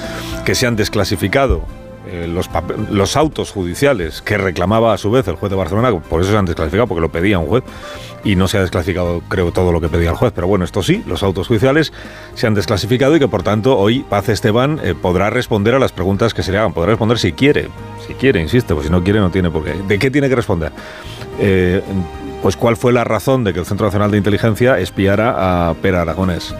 que 0.43 0.55
se 0.55 0.65
han 0.65 0.75
desclasificado 0.75 1.67
eh, 2.09 2.27
los, 2.27 3.15
autos 3.17 3.51
judiciales 3.51 4.21
que 4.21 4.37
reclamaba 4.37 4.93
a 4.93 4.97
su 4.97 5.11
vez 5.11 5.27
el 5.27 5.35
juez 5.35 5.49
de 5.49 5.55
Barcelona, 5.55 5.97
por 5.99 6.21
eso 6.21 6.31
se 6.31 6.37
han 6.37 6.45
desclasificado, 6.45 6.87
porque 6.87 7.01
lo 7.01 7.09
pedía 7.09 7.39
un 7.39 7.47
juez, 7.47 7.63
y 8.23 8.35
no 8.35 8.47
se 8.47 8.57
ha 8.57 8.61
desclasificado, 8.61 9.21
creo, 9.27 9.51
todo 9.51 9.71
lo 9.71 9.79
que 9.79 9.89
pedía 9.89 10.09
el 10.09 10.15
juez, 10.15 10.31
pero 10.33 10.47
bueno, 10.47 10.65
esto 10.65 10.83
sí, 10.83 11.03
los 11.05 11.23
autos 11.23 11.47
judiciales 11.47 11.93
se 12.33 12.47
han 12.47 12.53
desclasificado 12.53 13.15
y 13.15 13.19
que 13.19 13.27
por 13.27 13.43
tanto 13.43 13.77
hoy 13.77 14.03
Paz 14.03 14.29
Esteban 14.29 14.79
eh, 14.83 14.95
podrá 14.99 15.29
responder 15.29 15.75
a 15.75 15.79
las 15.79 15.91
preguntas 15.91 16.33
que 16.33 16.43
se 16.43 16.51
le 16.51 16.57
hagan, 16.57 16.73
podrá 16.73 16.91
responder 16.91 17.19
si 17.19 17.33
quiere, 17.33 17.69
si 18.05 18.13
quiere, 18.13 18.41
insisto, 18.41 18.75
pues 18.75 18.87
si 18.87 18.91
no 18.91 19.03
quiere 19.03 19.19
no 19.19 19.29
tiene 19.29 19.49
por 19.49 19.63
qué. 19.63 19.73
¿De 19.87 19.99
qué 19.99 20.11
tiene 20.11 20.29
que 20.29 20.35
responder? 20.35 20.71
Eh, 21.39 21.81
pues 22.41 22.55
cuál 22.55 22.77
fue 22.77 22.93
la 22.93 23.03
razón 23.03 23.43
de 23.43 23.53
que 23.53 23.59
el 23.59 23.65
Centro 23.65 23.87
Nacional 23.87 24.11
de 24.11 24.17
Inteligencia 24.17 24.79
espiara 24.79 25.69
a 25.69 25.73
Per 25.75 25.95
Aragonés. 25.95 26.53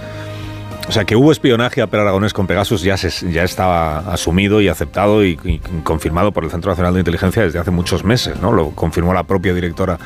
O 0.87 0.91
sea, 0.91 1.03
que 1.03 1.15
hubo 1.17 1.31
espionaje 1.33 1.81
a 1.81 1.87
Per 1.87 1.99
Aragonés 1.99 2.33
con 2.33 2.47
Pegasus 2.47 2.81
ya, 2.81 2.95
se- 2.95 3.29
ya 3.31 3.43
estaba 3.43 3.99
asumido 4.11 4.61
y 4.61 4.69
aceptado 4.69 5.25
y, 5.25 5.37
y 5.43 5.59
confirmado 5.83 6.31
por 6.31 6.45
el 6.45 6.49
Centro 6.51 6.71
Nacional 6.71 6.93
de 6.93 7.01
Inteligencia 7.01 7.43
desde 7.43 7.59
hace 7.59 7.71
muchos 7.71 8.05
meses, 8.05 8.39
¿no? 8.41 8.53
Lo 8.53 8.69
confirmó 8.71 9.13
la 9.13 9.23
propia 9.23 9.53
directora 9.53 9.97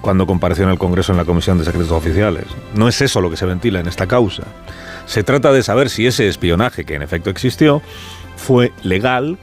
cuando 0.00 0.26
compareció 0.26 0.62
en 0.64 0.70
el 0.70 0.78
Congreso 0.78 1.10
en 1.10 1.18
la 1.18 1.24
Comisión 1.24 1.58
de 1.58 1.64
Secretos 1.64 1.90
Oficiales. 1.90 2.44
No 2.74 2.86
es 2.86 3.00
eso 3.02 3.20
lo 3.20 3.30
que 3.30 3.36
se 3.36 3.46
ventila 3.46 3.80
en 3.80 3.88
esta 3.88 4.06
causa. 4.06 4.44
Se 5.06 5.24
trata 5.24 5.50
de 5.52 5.64
saber 5.64 5.90
si 5.90 6.06
ese 6.06 6.28
espionaje, 6.28 6.84
que 6.84 6.94
en 6.94 7.02
efecto 7.02 7.30
existió, 7.30 7.82
fue 8.36 8.72
legal 8.84 9.38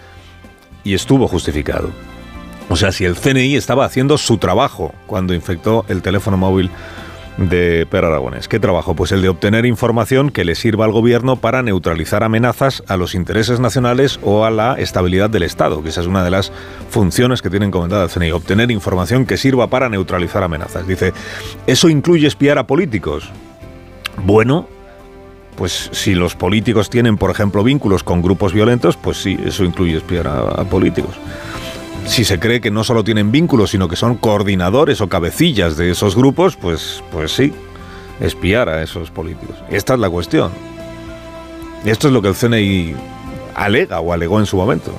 y 0.85 0.93
estuvo 0.93 1.27
justificado. 1.27 1.89
O 2.69 2.77
sea, 2.77 2.93
si 2.93 3.03
el 3.03 3.15
CNI 3.17 3.57
estaba 3.57 3.83
haciendo 3.83 4.17
su 4.17 4.37
trabajo 4.37 4.93
cuando 5.07 5.33
infectó 5.33 5.83
el 5.89 6.01
teléfono 6.01 6.37
móvil 6.37 6.71
de 7.37 7.85
Per 7.89 8.05
Aragonés. 8.05 8.47
¿Qué 8.47 8.59
trabajo? 8.59 8.95
Pues 8.95 9.11
el 9.11 9.21
de 9.21 9.29
obtener 9.29 9.65
información 9.65 10.29
que 10.29 10.45
le 10.45 10.55
sirva 10.55 10.85
al 10.85 10.91
gobierno 10.91 11.35
para 11.35 11.61
neutralizar 11.63 12.23
amenazas 12.23 12.83
a 12.87 12.97
los 12.97 13.15
intereses 13.15 13.59
nacionales 13.59 14.19
o 14.23 14.45
a 14.45 14.51
la 14.51 14.75
estabilidad 14.75 15.29
del 15.29 15.43
Estado, 15.43 15.83
que 15.83 15.89
esa 15.89 16.01
es 16.01 16.07
una 16.07 16.23
de 16.23 16.31
las 16.31 16.51
funciones 16.89 17.41
que 17.41 17.49
tiene 17.49 17.65
encomendada 17.65 18.05
el 18.05 18.09
CNI, 18.09 18.31
obtener 18.31 18.71
información 18.71 19.25
que 19.25 19.37
sirva 19.37 19.67
para 19.67 19.89
neutralizar 19.89 20.43
amenazas. 20.43 20.87
Dice, 20.87 21.13
¿eso 21.67 21.89
incluye 21.89 22.27
espiar 22.27 22.57
a 22.57 22.67
políticos? 22.67 23.29
Bueno, 24.23 24.67
pues 25.57 25.89
si 25.91 26.15
los 26.15 26.35
políticos 26.35 26.89
tienen, 26.89 27.17
por 27.17 27.31
ejemplo, 27.31 27.63
vínculos 27.63 28.03
con 28.03 28.21
grupos 28.21 28.53
violentos, 28.53 28.97
pues 28.97 29.17
sí, 29.17 29.37
eso 29.45 29.63
incluye 29.63 29.97
espiar 29.97 30.27
a 30.27 30.63
políticos. 30.65 31.15
Si 32.05 32.23
se 32.23 32.39
cree 32.39 32.61
que 32.61 32.71
no 32.71 32.83
solo 32.83 33.03
tienen 33.03 33.31
vínculos, 33.31 33.71
sino 33.71 33.87
que 33.87 33.95
son 33.95 34.15
coordinadores 34.15 35.01
o 35.01 35.09
cabecillas 35.09 35.75
de 35.75 35.91
esos 35.91 36.15
grupos, 36.15 36.55
pues, 36.55 37.03
pues 37.11 37.31
sí, 37.33 37.53
espiar 38.19 38.69
a 38.69 38.81
esos 38.83 39.09
políticos. 39.11 39.55
Esta 39.69 39.95
es 39.95 39.99
la 39.99 40.09
cuestión. 40.09 40.51
Esto 41.83 42.07
es 42.07 42.13
lo 42.13 42.21
que 42.21 42.29
el 42.29 42.35
CNI 42.35 42.95
alega 43.55 43.99
o 43.99 44.13
alegó 44.13 44.39
en 44.39 44.45
su 44.45 44.55
momento, 44.55 44.91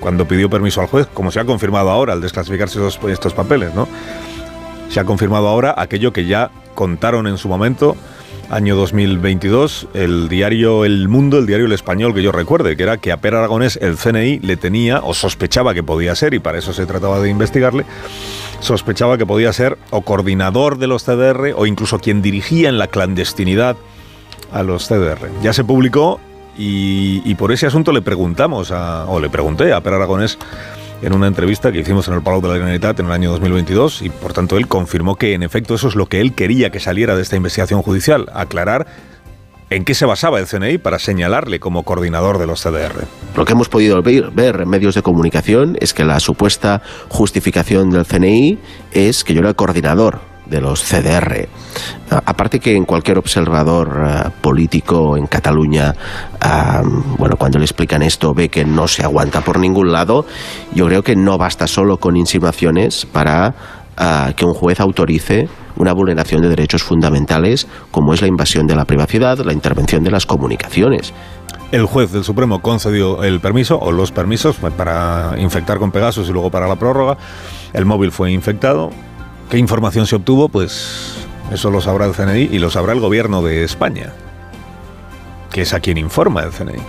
cuando 0.00 0.26
pidió 0.26 0.48
permiso 0.48 0.80
al 0.80 0.86
juez, 0.86 1.06
como 1.12 1.30
se 1.30 1.40
ha 1.40 1.44
confirmado 1.44 1.90
ahora 1.90 2.12
al 2.14 2.20
desclasificarse 2.20 2.78
esos- 2.78 2.98
estos 3.10 3.34
papeles, 3.34 3.74
¿no? 3.74 3.86
Se 4.88 5.00
ha 5.00 5.04
confirmado 5.04 5.48
ahora 5.48 5.74
aquello 5.76 6.12
que 6.12 6.26
ya 6.26 6.50
contaron 6.74 7.26
en 7.26 7.38
su 7.38 7.48
momento, 7.48 7.96
año 8.52 8.76
2022, 8.76 9.88
el 9.94 10.28
diario 10.28 10.84
El 10.84 11.08
Mundo, 11.08 11.38
el 11.38 11.46
diario 11.46 11.64
El 11.66 11.72
Español 11.72 12.14
que 12.14 12.22
yo 12.22 12.32
recuerde, 12.32 12.76
que 12.76 12.82
era 12.82 12.98
que 12.98 13.10
a 13.10 13.16
Per 13.16 13.34
Aragonés 13.34 13.78
el 13.80 13.96
CNI 13.96 14.40
le 14.40 14.56
tenía, 14.58 15.00
o 15.02 15.14
sospechaba 15.14 15.72
que 15.74 15.82
podía 15.82 16.14
ser, 16.14 16.34
y 16.34 16.38
para 16.38 16.58
eso 16.58 16.72
se 16.74 16.84
trataba 16.84 17.18
de 17.20 17.30
investigarle, 17.30 17.86
sospechaba 18.60 19.16
que 19.16 19.24
podía 19.26 19.52
ser 19.54 19.78
o 19.90 20.02
coordinador 20.02 20.78
de 20.78 20.86
los 20.86 21.02
CDR 21.04 21.54
o 21.56 21.64
incluso 21.66 21.98
quien 21.98 22.20
dirigía 22.20 22.68
en 22.68 22.76
la 22.78 22.88
clandestinidad 22.88 23.76
a 24.52 24.62
los 24.62 24.86
CDR. 24.86 25.30
Ya 25.42 25.54
se 25.54 25.64
publicó 25.64 26.20
y, 26.58 27.22
y 27.24 27.34
por 27.36 27.52
ese 27.52 27.66
asunto 27.66 27.90
le 27.90 28.02
preguntamos, 28.02 28.70
a- 28.70 29.06
o 29.06 29.18
le 29.18 29.30
pregunté 29.30 29.72
a 29.72 29.80
Per 29.80 29.94
Aragonés 29.94 30.38
en 31.02 31.14
una 31.14 31.26
entrevista 31.26 31.72
que 31.72 31.80
hicimos 31.80 32.06
en 32.08 32.14
el 32.14 32.22
Palau 32.22 32.40
de 32.40 32.48
la 32.48 32.54
Generalitat 32.54 33.00
en 33.00 33.06
el 33.06 33.12
año 33.12 33.30
2022 33.32 34.02
y 34.02 34.10
por 34.10 34.32
tanto 34.32 34.56
él 34.56 34.68
confirmó 34.68 35.16
que 35.16 35.34
en 35.34 35.42
efecto 35.42 35.74
eso 35.74 35.88
es 35.88 35.96
lo 35.96 36.06
que 36.06 36.20
él 36.20 36.34
quería 36.34 36.70
que 36.70 36.80
saliera 36.80 37.16
de 37.16 37.22
esta 37.22 37.36
investigación 37.36 37.82
judicial, 37.82 38.30
aclarar 38.32 38.86
en 39.70 39.84
qué 39.84 39.94
se 39.94 40.06
basaba 40.06 40.38
el 40.38 40.46
CNI 40.46 40.78
para 40.78 40.98
señalarle 40.98 41.58
como 41.58 41.82
coordinador 41.82 42.38
de 42.38 42.46
los 42.46 42.62
CDR. 42.62 43.06
Lo 43.36 43.44
que 43.44 43.52
hemos 43.52 43.68
podido 43.68 44.02
ver, 44.02 44.60
en 44.60 44.68
medios 44.68 44.94
de 44.94 45.02
comunicación 45.02 45.76
es 45.80 45.94
que 45.94 46.04
la 46.04 46.20
supuesta 46.20 46.82
justificación 47.08 47.90
del 47.90 48.06
CNI 48.06 48.58
es 48.92 49.24
que 49.24 49.34
yo 49.34 49.40
era 49.40 49.48
el 49.48 49.56
coordinador 49.56 50.31
de 50.46 50.60
los 50.60 50.82
CDR. 50.82 51.48
A- 52.10 52.22
Aparte 52.26 52.60
que 52.60 52.76
en 52.76 52.84
cualquier 52.84 53.18
observador 53.18 54.02
eh, 54.04 54.30
político 54.40 55.16
en 55.16 55.26
Cataluña, 55.26 55.94
ah, 56.40 56.82
bueno, 57.18 57.36
cuando 57.36 57.58
le 57.58 57.64
explican 57.64 58.02
esto 58.02 58.34
ve 58.34 58.48
que 58.48 58.64
no 58.64 58.88
se 58.88 59.02
aguanta 59.02 59.40
por 59.40 59.58
ningún 59.58 59.92
lado, 59.92 60.26
yo 60.74 60.86
creo 60.86 61.02
que 61.02 61.16
no 61.16 61.38
basta 61.38 61.66
solo 61.66 61.96
con 61.98 62.16
insinuaciones 62.16 63.06
para 63.06 63.54
ah, 63.96 64.32
que 64.36 64.44
un 64.44 64.54
juez 64.54 64.80
autorice 64.80 65.48
una 65.74 65.94
vulneración 65.94 66.42
de 66.42 66.48
derechos 66.50 66.82
fundamentales 66.82 67.66
como 67.90 68.12
es 68.12 68.20
la 68.20 68.28
invasión 68.28 68.66
de 68.66 68.76
la 68.76 68.84
privacidad, 68.84 69.38
la 69.38 69.54
intervención 69.54 70.04
de 70.04 70.10
las 70.10 70.26
comunicaciones. 70.26 71.14
El 71.72 71.86
juez 71.86 72.12
del 72.12 72.22
Supremo 72.24 72.60
concedió 72.60 73.24
el 73.24 73.40
permiso 73.40 73.78
o 73.78 73.90
los 73.90 74.12
permisos 74.12 74.56
para 74.56 75.32
infectar 75.38 75.78
con 75.78 75.90
Pegasus 75.90 76.28
y 76.28 76.32
luego 76.32 76.50
para 76.50 76.68
la 76.68 76.76
prórroga. 76.76 77.16
El 77.72 77.86
móvil 77.86 78.12
fue 78.12 78.30
infectado. 78.30 78.90
¿Qué 79.52 79.58
información 79.58 80.06
se 80.06 80.16
obtuvo? 80.16 80.48
Pues 80.48 81.12
eso 81.52 81.70
lo 81.70 81.82
sabrá 81.82 82.06
el 82.06 82.14
CNI 82.14 82.48
y 82.50 82.58
lo 82.58 82.70
sabrá 82.70 82.94
el 82.94 83.00
gobierno 83.00 83.42
de 83.42 83.64
España, 83.64 84.14
que 85.50 85.60
es 85.60 85.74
a 85.74 85.80
quien 85.80 85.98
informa 85.98 86.42
el 86.42 86.52
CNI. 86.52 86.82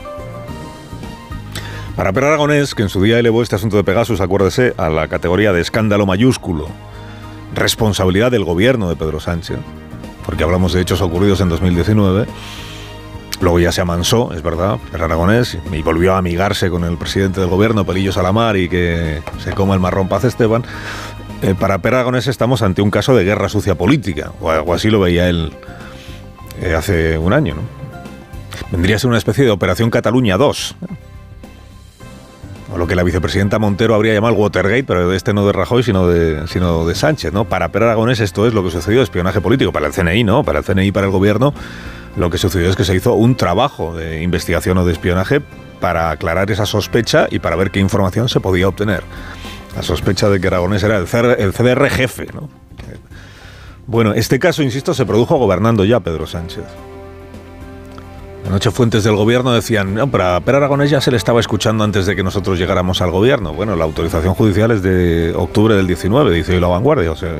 Para 1.98 2.14
Per 2.14 2.24
Aragonés, 2.24 2.74
que 2.74 2.84
en 2.84 2.88
su 2.88 3.04
día 3.04 3.20
elevó 3.20 3.44
este 3.44 3.58
asunto 3.58 3.76
de 3.76 3.84
Pegasus, 3.84 4.22
acuérdese, 4.22 4.74
a 4.78 4.90
la 4.90 5.10
categoría 5.10 5.52
de 5.52 5.60
escándalo 5.60 6.06
mayúsculo, 6.06 6.70
responsabilidad 7.54 8.32
del 8.32 8.46
gobierno 8.46 8.88
de 8.88 8.96
Pedro 8.96 9.20
Sánchez, 9.20 9.58
porque 10.26 10.46
hablamos 10.46 10.72
de 10.72 10.80
hechos 10.80 11.02
ocurridos 11.02 11.42
en 11.42 11.50
2019, 11.50 12.28
luego 13.42 13.60
ya 13.60 13.74
se 13.74 13.82
amansó, 13.82 14.32
es 14.34 14.42
verdad, 14.42 14.78
Per 14.90 15.04
Aragonés, 15.04 15.58
y 15.70 15.82
volvió 15.82 16.14
a 16.14 16.20
amigarse 16.20 16.70
con 16.70 16.86
el 16.86 16.96
presidente 16.98 17.42
del 17.42 17.50
gobierno, 17.50 17.86
Pelillo 17.86 18.14
Salamar, 18.14 18.56
y 18.56 18.70
que 18.70 19.22
se 19.44 19.52
coma 19.52 19.74
el 19.74 19.82
marrón 19.82 20.08
Paz 20.08 20.24
Esteban. 20.24 20.64
Eh, 21.44 21.56
para 21.60 21.80
Per 21.80 21.94
Aragonés 21.94 22.28
estamos 22.28 22.62
ante 22.62 22.82
un 22.82 22.90
caso 22.90 23.14
de 23.14 23.26
guerra 23.26 23.50
sucia 23.50 23.76
política, 23.76 24.32
o 24.40 24.50
algo 24.50 24.74
así 24.74 24.90
lo 24.90 25.02
veía 25.02 25.28
él 25.28 25.52
eh, 26.62 26.74
hace 26.74 27.18
un 27.18 27.34
año, 27.34 27.56
¿no? 27.56 27.62
Vendría 28.72 28.96
a 28.96 29.00
ser 29.00 29.10
una 29.10 29.18
especie 29.18 29.44
de 29.44 29.52
Operación 29.52 29.90
Cataluña 29.90 30.38
2, 30.38 30.76
o 32.74 32.78
lo 32.78 32.88
que 32.88 32.96
la 32.96 33.04
vicepresidenta 33.04 33.60
Montero 33.60 33.94
habría 33.94 34.14
llamado 34.14 34.36
Watergate, 34.36 34.86
pero 34.86 35.12
este 35.12 35.34
no 35.34 35.46
de 35.46 35.52
Rajoy, 35.52 35.84
sino 35.84 36.08
de, 36.08 36.48
sino 36.48 36.86
de 36.88 36.96
Sánchez, 36.96 37.34
¿no? 37.34 37.44
Para 37.44 37.74
Per 37.74 37.84
Aragonés 37.84 38.22
esto 38.22 38.48
es 38.48 38.54
lo 38.54 38.64
que 38.64 38.72
sucedió, 38.72 39.02
espionaje 39.02 39.42
político, 39.42 39.74
para 39.74 39.88
el 39.88 39.92
CNI, 39.92 40.24
¿no? 40.24 40.46
Para 40.46 40.60
el 40.60 40.66
CNI, 40.66 40.94
para 40.94 41.08
el 41.08 41.12
gobierno, 41.12 41.54
lo 42.16 42.30
que 42.30 42.38
sucedió 42.38 42.70
es 42.70 42.78
que 42.78 42.86
se 42.86 42.96
hizo 42.96 43.16
un 43.16 43.36
trabajo 43.36 43.94
de 43.94 44.24
investigación 44.24 44.78
o 44.78 44.86
de 44.86 44.94
espionaje 44.94 45.42
para 45.82 46.10
aclarar 46.10 46.50
esa 46.52 46.66
sospecha 46.66 47.28
y 47.30 47.40
para 47.40 47.58
ver 47.58 47.70
qué 47.70 47.82
información 47.82 48.30
se 48.30 48.40
podía 48.40 48.70
obtener. 48.70 49.04
La 49.76 49.82
sospecha 49.82 50.30
de 50.30 50.40
que 50.40 50.48
Aragonés 50.48 50.84
era 50.84 50.98
el, 50.98 51.06
CR, 51.06 51.40
el 51.40 51.54
CDR 51.54 51.90
jefe, 51.90 52.28
¿no? 52.34 52.50
Bueno, 53.86 54.14
este 54.14 54.40
caso, 54.40 54.64
insisto, 54.64 54.94
se 54.94 55.06
produjo 55.06 55.38
gobernando 55.38 55.84
ya 55.84 56.00
Pedro 56.00 56.26
Sánchez. 56.26 56.64
Anoche 58.48 58.72
fuentes 58.72 59.04
del 59.04 59.16
gobierno 59.16 59.54
decían, 59.54 59.94
no, 59.94 60.10
pero 60.10 60.26
Aragonés 60.58 60.90
ya 60.90 61.02
se 61.02 61.12
le 61.12 61.18
estaba 61.18 61.40
escuchando 61.40 61.84
antes 61.84 62.06
de 62.06 62.16
que 62.16 62.24
nosotros 62.24 62.60
llegáramos 62.60 63.02
al 63.02 63.12
gobierno. 63.12 63.54
Bueno, 63.54 63.76
la 63.76 63.86
autorización 63.86 64.34
judicial 64.36 64.72
es 64.72 64.82
de 64.82 65.34
octubre 65.36 65.76
del 65.76 65.88
19, 65.88 66.34
dice 66.34 66.54
hoy 66.54 66.60
la 66.60 66.68
vanguardia. 66.68 67.12
O 67.12 67.16
sea, 67.16 67.32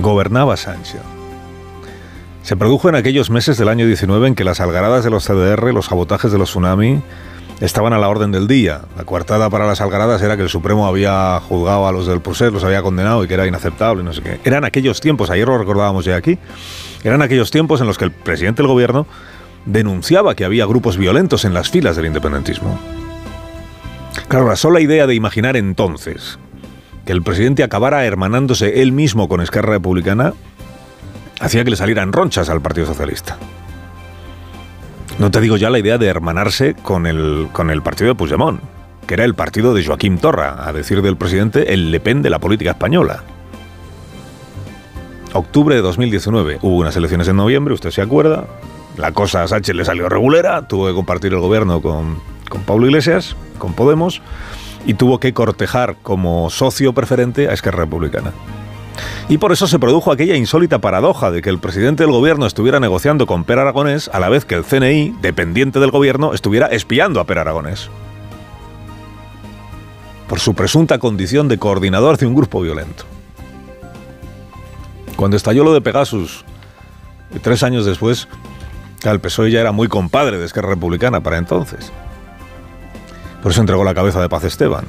gobernaba 0.00 0.56
Sánchez. 0.56 1.00
Se 2.42 2.56
produjo 2.56 2.88
en 2.88 2.96
aquellos 2.96 3.30
meses 3.30 3.56
del 3.56 3.68
año 3.68 3.86
19 3.86 4.28
en 4.28 4.34
que 4.34 4.44
las 4.44 4.60
algaradas 4.60 5.04
de 5.04 5.10
los 5.10 5.24
CDR, 5.24 5.72
los 5.72 5.86
sabotajes 5.86 6.30
de 6.30 6.38
los 6.38 6.50
tsunami, 6.50 7.02
estaban 7.60 7.92
a 7.92 7.98
la 7.98 8.08
orden 8.08 8.32
del 8.32 8.46
día. 8.46 8.82
La 8.96 9.04
coartada 9.04 9.48
para 9.50 9.66
las 9.66 9.80
algaradas 9.80 10.22
era 10.22 10.36
que 10.36 10.42
el 10.42 10.48
Supremo 10.48 10.86
había 10.86 11.40
juzgado 11.40 11.86
a 11.86 11.92
los 11.92 12.06
del 12.06 12.20
Procés, 12.20 12.52
los 12.52 12.64
había 12.64 12.82
condenado 12.82 13.24
y 13.24 13.28
que 13.28 13.34
era 13.34 13.46
inaceptable, 13.46 14.02
no 14.02 14.12
sé 14.12 14.22
qué. 14.22 14.40
Eran 14.44 14.64
aquellos 14.64 15.00
tiempos, 15.00 15.30
ayer 15.30 15.46
lo 15.46 15.58
recordábamos 15.58 16.04
ya 16.04 16.16
aquí, 16.16 16.38
eran 17.04 17.22
aquellos 17.22 17.50
tiempos 17.50 17.80
en 17.80 17.86
los 17.86 17.98
que 17.98 18.04
el 18.04 18.10
presidente 18.10 18.62
del 18.62 18.68
gobierno 18.68 19.06
denunciaba 19.64 20.34
que 20.34 20.44
había 20.44 20.66
grupos 20.66 20.96
violentos 20.96 21.44
en 21.44 21.54
las 21.54 21.70
filas 21.70 21.96
del 21.96 22.06
independentismo. 22.06 22.78
Claro, 24.28 24.48
la 24.48 24.56
sola 24.56 24.80
idea 24.80 25.06
de 25.06 25.14
imaginar 25.14 25.56
entonces 25.56 26.38
que 27.04 27.12
el 27.12 27.22
presidente 27.22 27.62
acabara 27.62 28.04
hermanándose 28.04 28.82
él 28.82 28.92
mismo 28.92 29.28
con 29.28 29.40
Esquerra 29.40 29.72
Republicana 29.72 30.34
hacía 31.40 31.62
que 31.64 31.70
le 31.70 31.76
salieran 31.76 32.12
ronchas 32.12 32.48
al 32.48 32.60
Partido 32.60 32.86
Socialista. 32.86 33.38
No 35.18 35.30
te 35.30 35.40
digo 35.40 35.56
ya 35.56 35.70
la 35.70 35.78
idea 35.78 35.96
de 35.96 36.06
hermanarse 36.06 36.74
con 36.74 37.06
el, 37.06 37.48
con 37.52 37.70
el 37.70 37.80
partido 37.80 38.08
de 38.08 38.14
Puigdemont, 38.14 38.60
que 39.06 39.14
era 39.14 39.24
el 39.24 39.34
partido 39.34 39.72
de 39.72 39.82
Joaquín 39.82 40.18
Torra, 40.18 40.68
a 40.68 40.74
decir 40.74 41.00
del 41.00 41.16
presidente, 41.16 41.72
el 41.72 41.90
Le 41.90 42.00
Pen 42.00 42.20
de 42.20 42.28
la 42.28 42.38
política 42.38 42.72
española. 42.72 43.22
Octubre 45.32 45.74
de 45.74 45.80
2019, 45.80 46.58
hubo 46.60 46.76
unas 46.76 46.96
elecciones 46.96 47.28
en 47.28 47.36
noviembre, 47.36 47.72
usted 47.72 47.90
se 47.90 48.02
acuerda, 48.02 48.46
la 48.98 49.12
cosa 49.12 49.42
a 49.42 49.48
Sánchez 49.48 49.74
le 49.74 49.86
salió 49.86 50.08
regulera, 50.10 50.68
tuvo 50.68 50.86
que 50.86 50.94
compartir 50.94 51.32
el 51.32 51.40
gobierno 51.40 51.80
con, 51.80 52.18
con 52.50 52.62
Pablo 52.62 52.86
Iglesias, 52.86 53.36
con 53.58 53.72
Podemos, 53.72 54.20
y 54.84 54.94
tuvo 54.94 55.18
que 55.18 55.32
cortejar 55.32 55.96
como 56.02 56.50
socio 56.50 56.92
preferente 56.92 57.48
a 57.48 57.54
Esquerra 57.54 57.80
Republicana. 57.80 58.32
Y 59.28 59.38
por 59.38 59.52
eso 59.52 59.66
se 59.66 59.78
produjo 59.78 60.12
aquella 60.12 60.36
insólita 60.36 60.78
paradoja 60.80 61.30
de 61.30 61.42
que 61.42 61.50
el 61.50 61.58
presidente 61.58 62.02
del 62.02 62.12
gobierno 62.12 62.46
estuviera 62.46 62.80
negociando 62.80 63.26
con 63.26 63.44
Per 63.44 63.58
Aragonés 63.58 64.08
a 64.12 64.20
la 64.20 64.28
vez 64.28 64.44
que 64.44 64.54
el 64.54 64.64
CNI, 64.64 65.16
dependiente 65.20 65.80
del 65.80 65.90
gobierno, 65.90 66.32
estuviera 66.32 66.66
espiando 66.66 67.20
a 67.20 67.24
Per 67.24 67.38
Aragonés. 67.38 67.90
Por 70.28 70.40
su 70.40 70.54
presunta 70.54 70.98
condición 70.98 71.48
de 71.48 71.58
coordinador 71.58 72.18
de 72.18 72.26
un 72.26 72.34
grupo 72.34 72.60
violento. 72.60 73.04
Cuando 75.16 75.36
estalló 75.36 75.64
lo 75.64 75.72
de 75.72 75.80
Pegasus, 75.80 76.44
tres 77.42 77.62
años 77.62 77.86
después, 77.86 78.28
el 79.04 79.20
PSOE 79.20 79.50
ya 79.50 79.60
era 79.60 79.72
muy 79.72 79.88
compadre 79.88 80.38
de 80.38 80.44
Esquerra 80.44 80.70
Republicana 80.70 81.20
para 81.20 81.38
entonces. 81.38 81.92
Por 83.42 83.52
eso 83.52 83.60
entregó 83.60 83.84
la 83.84 83.94
cabeza 83.94 84.20
de 84.20 84.28
Paz 84.28 84.44
Esteban. 84.44 84.84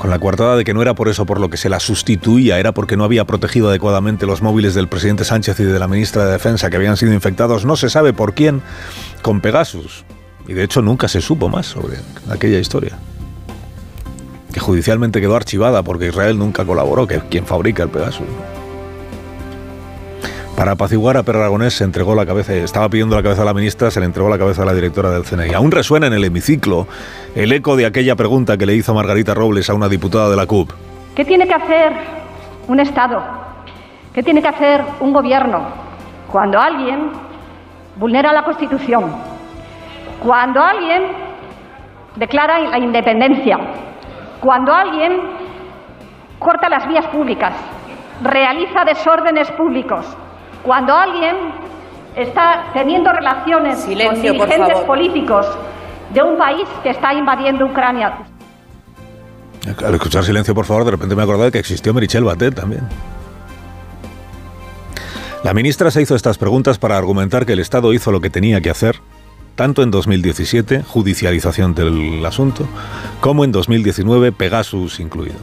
Con 0.00 0.08
la 0.08 0.18
coartada 0.18 0.56
de 0.56 0.64
que 0.64 0.72
no 0.72 0.80
era 0.80 0.94
por 0.94 1.10
eso 1.10 1.26
por 1.26 1.38
lo 1.38 1.50
que 1.50 1.58
se 1.58 1.68
la 1.68 1.78
sustituía, 1.78 2.58
era 2.58 2.72
porque 2.72 2.96
no 2.96 3.04
había 3.04 3.26
protegido 3.26 3.68
adecuadamente 3.68 4.24
los 4.24 4.40
móviles 4.40 4.74
del 4.74 4.88
presidente 4.88 5.24
Sánchez 5.24 5.60
y 5.60 5.64
de 5.64 5.78
la 5.78 5.88
ministra 5.88 6.24
de 6.24 6.32
Defensa 6.32 6.70
que 6.70 6.76
habían 6.76 6.96
sido 6.96 7.12
infectados, 7.12 7.66
no 7.66 7.76
se 7.76 7.90
sabe 7.90 8.14
por 8.14 8.32
quién, 8.32 8.62
con 9.20 9.42
Pegasus. 9.42 10.06
Y 10.48 10.54
de 10.54 10.64
hecho 10.64 10.80
nunca 10.80 11.06
se 11.06 11.20
supo 11.20 11.50
más 11.50 11.66
sobre 11.66 11.98
aquella 12.30 12.58
historia. 12.58 12.98
Que 14.54 14.60
judicialmente 14.60 15.20
quedó 15.20 15.36
archivada 15.36 15.82
porque 15.82 16.06
Israel 16.06 16.38
nunca 16.38 16.64
colaboró, 16.64 17.06
que 17.06 17.16
es 17.16 17.22
quien 17.24 17.44
fabrica 17.44 17.82
el 17.82 17.90
Pegasus. 17.90 18.26
Para 20.60 20.72
apaciguar 20.72 21.16
a 21.16 21.22
Per 21.22 21.36
Aragonés 21.36 21.72
se 21.72 21.84
entregó 21.84 22.14
la 22.14 22.26
cabeza, 22.26 22.52
estaba 22.52 22.86
pidiendo 22.90 23.16
la 23.16 23.22
cabeza 23.22 23.40
a 23.40 23.44
la 23.46 23.54
ministra, 23.54 23.90
se 23.90 23.98
le 23.98 24.04
entregó 24.04 24.28
la 24.28 24.36
cabeza 24.36 24.60
a 24.60 24.66
la 24.66 24.74
directora 24.74 25.08
del 25.08 25.24
CNI. 25.24 25.54
Aún 25.54 25.70
resuena 25.70 26.06
en 26.06 26.12
el 26.12 26.22
hemiciclo 26.22 26.86
el 27.34 27.50
eco 27.52 27.76
de 27.76 27.86
aquella 27.86 28.14
pregunta 28.14 28.58
que 28.58 28.66
le 28.66 28.74
hizo 28.74 28.92
Margarita 28.92 29.32
Robles 29.32 29.70
a 29.70 29.74
una 29.74 29.88
diputada 29.88 30.28
de 30.28 30.36
la 30.36 30.44
CUP. 30.44 30.70
¿Qué 31.14 31.24
tiene 31.24 31.46
que 31.46 31.54
hacer 31.54 31.94
un 32.68 32.78
Estado? 32.78 33.22
¿Qué 34.12 34.22
tiene 34.22 34.42
que 34.42 34.48
hacer 34.48 34.84
un 35.00 35.14
gobierno 35.14 35.66
cuando 36.30 36.60
alguien 36.60 37.10
vulnera 37.96 38.30
la 38.30 38.44
Constitución? 38.44 39.06
Cuando 40.22 40.62
alguien 40.62 41.04
declara 42.16 42.58
la 42.58 42.78
independencia, 42.78 43.58
cuando 44.40 44.74
alguien 44.74 45.22
corta 46.38 46.68
las 46.68 46.86
vías 46.86 47.06
públicas, 47.06 47.54
realiza 48.22 48.84
desórdenes 48.84 49.50
públicos, 49.52 50.04
cuando 50.62 50.94
alguien 50.94 51.36
está 52.16 52.66
teniendo 52.72 53.12
relaciones 53.12 53.78
con 53.84 54.22
dirigentes 54.22 54.78
políticos 54.80 55.46
de 56.12 56.22
un 56.22 56.36
país 56.36 56.66
que 56.82 56.90
está 56.90 57.14
invadiendo 57.14 57.66
Ucrania. 57.66 58.18
Al 59.84 59.94
escuchar 59.94 60.24
silencio, 60.24 60.54
por 60.54 60.64
favor, 60.64 60.84
de 60.84 60.92
repente 60.92 61.14
me 61.14 61.22
he 61.22 61.24
acordado 61.24 61.44
de 61.44 61.52
que 61.52 61.58
existió 61.58 61.94
Merichel 61.94 62.24
Batet 62.24 62.54
también. 62.54 62.82
La 65.44 65.54
ministra 65.54 65.90
se 65.90 66.02
hizo 66.02 66.14
estas 66.14 66.36
preguntas 66.36 66.78
para 66.78 66.98
argumentar 66.98 67.46
que 67.46 67.54
el 67.54 67.60
Estado 67.60 67.92
hizo 67.92 68.12
lo 68.12 68.20
que 68.20 68.28
tenía 68.28 68.60
que 68.60 68.70
hacer, 68.70 68.96
tanto 69.54 69.82
en 69.82 69.90
2017, 69.90 70.82
judicialización 70.82 71.74
del 71.74 72.24
asunto, 72.26 72.66
como 73.20 73.44
en 73.44 73.52
2019, 73.52 74.32
Pegasus 74.32 75.00
incluido. 75.00 75.36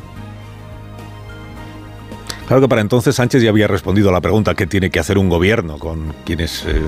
Claro 2.48 2.62
que 2.62 2.70
para 2.70 2.80
entonces 2.80 3.16
Sánchez 3.16 3.44
ya 3.44 3.50
había 3.50 3.68
respondido 3.68 4.08
a 4.08 4.14
la 4.14 4.22
pregunta 4.22 4.56
¿qué 4.56 4.66
tiene 4.66 4.90
que 4.90 5.00
hacer 5.00 5.18
un 5.18 5.28
gobierno 5.28 5.78
con 5.78 6.14
quienes 6.26 6.64
eh, 6.66 6.82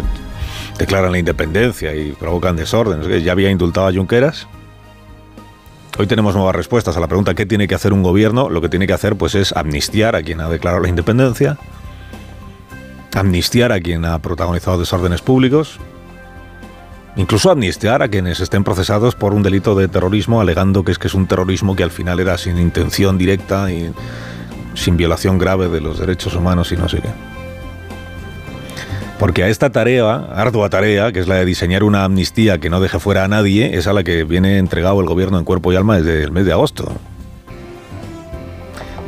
declaran 0.78 1.12
la 1.12 1.20
independencia 1.20 1.94
y 1.94 2.14
provocan 2.14 2.56
desórdenes? 2.56 3.24
Ya 3.24 3.34
había 3.34 3.52
indultado 3.52 3.88
a 3.88 3.94
Junqueras. 3.94 4.48
Hoy 5.98 6.08
tenemos 6.08 6.34
nuevas 6.34 6.56
respuestas 6.56 6.96
a 6.96 7.02
la 7.02 7.08
pregunta 7.08 7.34
¿qué 7.34 7.46
tiene 7.46 7.68
que 7.68 7.76
hacer 7.76 7.92
un 7.92 8.04
gobierno? 8.04 8.50
Lo 8.50 8.62
que 8.62 8.70
tiene 8.70 8.88
que 8.88 8.94
hacer 8.94 9.18
pues 9.18 9.36
es 9.36 9.52
amnistiar 9.52 10.16
a 10.16 10.24
quien 10.24 10.40
ha 10.40 10.48
declarado 10.48 10.82
la 10.82 10.88
independencia, 10.88 11.58
amnistiar 13.14 13.74
a 13.74 13.82
quien 13.82 14.06
ha 14.06 14.18
protagonizado 14.20 14.80
desórdenes 14.80 15.22
públicos, 15.22 15.78
incluso 17.18 17.52
amnistiar 17.52 18.02
a 18.02 18.08
quienes 18.08 18.40
estén 18.40 18.64
procesados 18.64 19.16
por 19.16 19.34
un 19.34 19.44
delito 19.44 19.76
de 19.76 19.90
terrorismo 19.90 20.40
alegando 20.40 20.86
que 20.86 20.94
es 20.94 21.00
que 21.00 21.08
es 21.08 21.14
un 21.14 21.28
terrorismo 21.28 21.76
que 21.76 21.84
al 21.84 21.92
final 21.92 22.22
era 22.22 22.38
sin 22.38 22.58
intención 22.58 23.18
directa 23.18 23.70
y 23.74 23.92
sin 24.80 24.98
violación 24.98 25.38
grave 25.38 25.70
de 25.70 25.82
los 25.82 26.00
derechos 26.00 26.36
humanos 26.36 26.72
y 26.72 26.78
no 26.78 26.90
sé 26.90 27.02
qué. 27.02 27.10
Porque 29.20 29.44
a 29.44 29.50
esta 29.50 29.70
tarea, 29.70 30.28
ardua 30.34 30.70
tarea, 30.70 31.12
que 31.12 31.20
es 31.20 31.28
la 31.28 31.36
de 31.36 31.46
diseñar 31.46 31.84
una 31.84 32.06
amnistía 32.06 32.58
que 32.58 32.70
no 32.70 32.80
deje 32.80 33.00
fuera 33.00 33.26
a 33.26 33.28
nadie, 33.28 33.78
es 33.78 33.86
a 33.86 33.94
la 33.94 34.04
que 34.04 34.24
viene 34.24 34.58
entregado 34.58 35.02
el 35.02 35.08
gobierno 35.08 35.38
en 35.38 35.44
cuerpo 35.44 35.74
y 35.74 35.76
alma 35.76 35.98
desde 35.98 36.24
el 36.24 36.32
mes 36.32 36.46
de 36.46 36.54
agosto. 36.54 36.90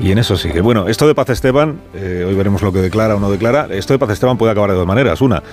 Y 0.01 0.11
en 0.11 0.17
eso 0.17 0.35
sigue. 0.35 0.59
Bueno, 0.59 0.89
esto 0.89 1.07
de 1.07 1.15
Paz 1.15 1.29
Esteban, 1.29 1.79
eh, 1.93 2.25
hoy 2.27 2.35
veremos 2.35 2.61
lo 2.61 2.73
que 2.73 2.79
declara 2.79 3.15
o 3.15 3.19
no 3.19 3.31
declara, 3.31 3.67
esto 3.71 3.93
de 3.93 3.99
Paz 3.99 4.09
Esteban 4.09 4.37
puede 4.37 4.51
acabar 4.51 4.71
de 4.71 4.75
dos 4.75 4.87
maneras. 4.87 5.21
Una, 5.21 5.43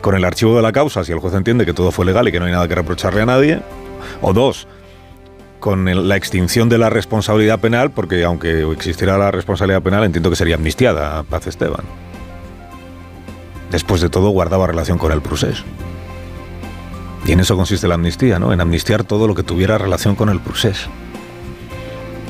con 0.00 0.14
el 0.14 0.24
archivo 0.24 0.56
de 0.56 0.62
la 0.62 0.72
causa, 0.72 1.04
si 1.04 1.12
el 1.12 1.18
juez 1.18 1.34
entiende 1.34 1.66
que 1.66 1.74
todo 1.74 1.90
fue 1.90 2.06
legal 2.06 2.26
y 2.26 2.32
que 2.32 2.38
no 2.38 2.46
hay 2.46 2.52
nada 2.52 2.66
que 2.68 2.74
reprocharle 2.74 3.20
a 3.20 3.26
nadie. 3.26 3.60
O 4.22 4.32
dos, 4.32 4.66
con 5.66 6.08
la 6.08 6.14
extinción 6.14 6.68
de 6.68 6.78
la 6.78 6.90
responsabilidad 6.90 7.58
penal, 7.58 7.90
porque 7.90 8.22
aunque 8.22 8.62
existiera 8.70 9.18
la 9.18 9.32
responsabilidad 9.32 9.82
penal, 9.82 10.04
entiendo 10.04 10.30
que 10.30 10.36
sería 10.36 10.54
amnistiada 10.54 11.18
a 11.18 11.24
Paz 11.24 11.48
Esteban. 11.48 11.84
Después 13.72 14.00
de 14.00 14.08
todo, 14.08 14.28
guardaba 14.28 14.68
relación 14.68 14.96
con 14.96 15.10
el 15.10 15.22
procés. 15.22 15.64
Y 17.26 17.32
en 17.32 17.40
eso 17.40 17.56
consiste 17.56 17.88
la 17.88 17.96
amnistía, 17.96 18.38
¿no? 18.38 18.52
En 18.52 18.60
amnistiar 18.60 19.02
todo 19.02 19.26
lo 19.26 19.34
que 19.34 19.42
tuviera 19.42 19.76
relación 19.76 20.14
con 20.14 20.28
el 20.28 20.38
procés. 20.38 20.86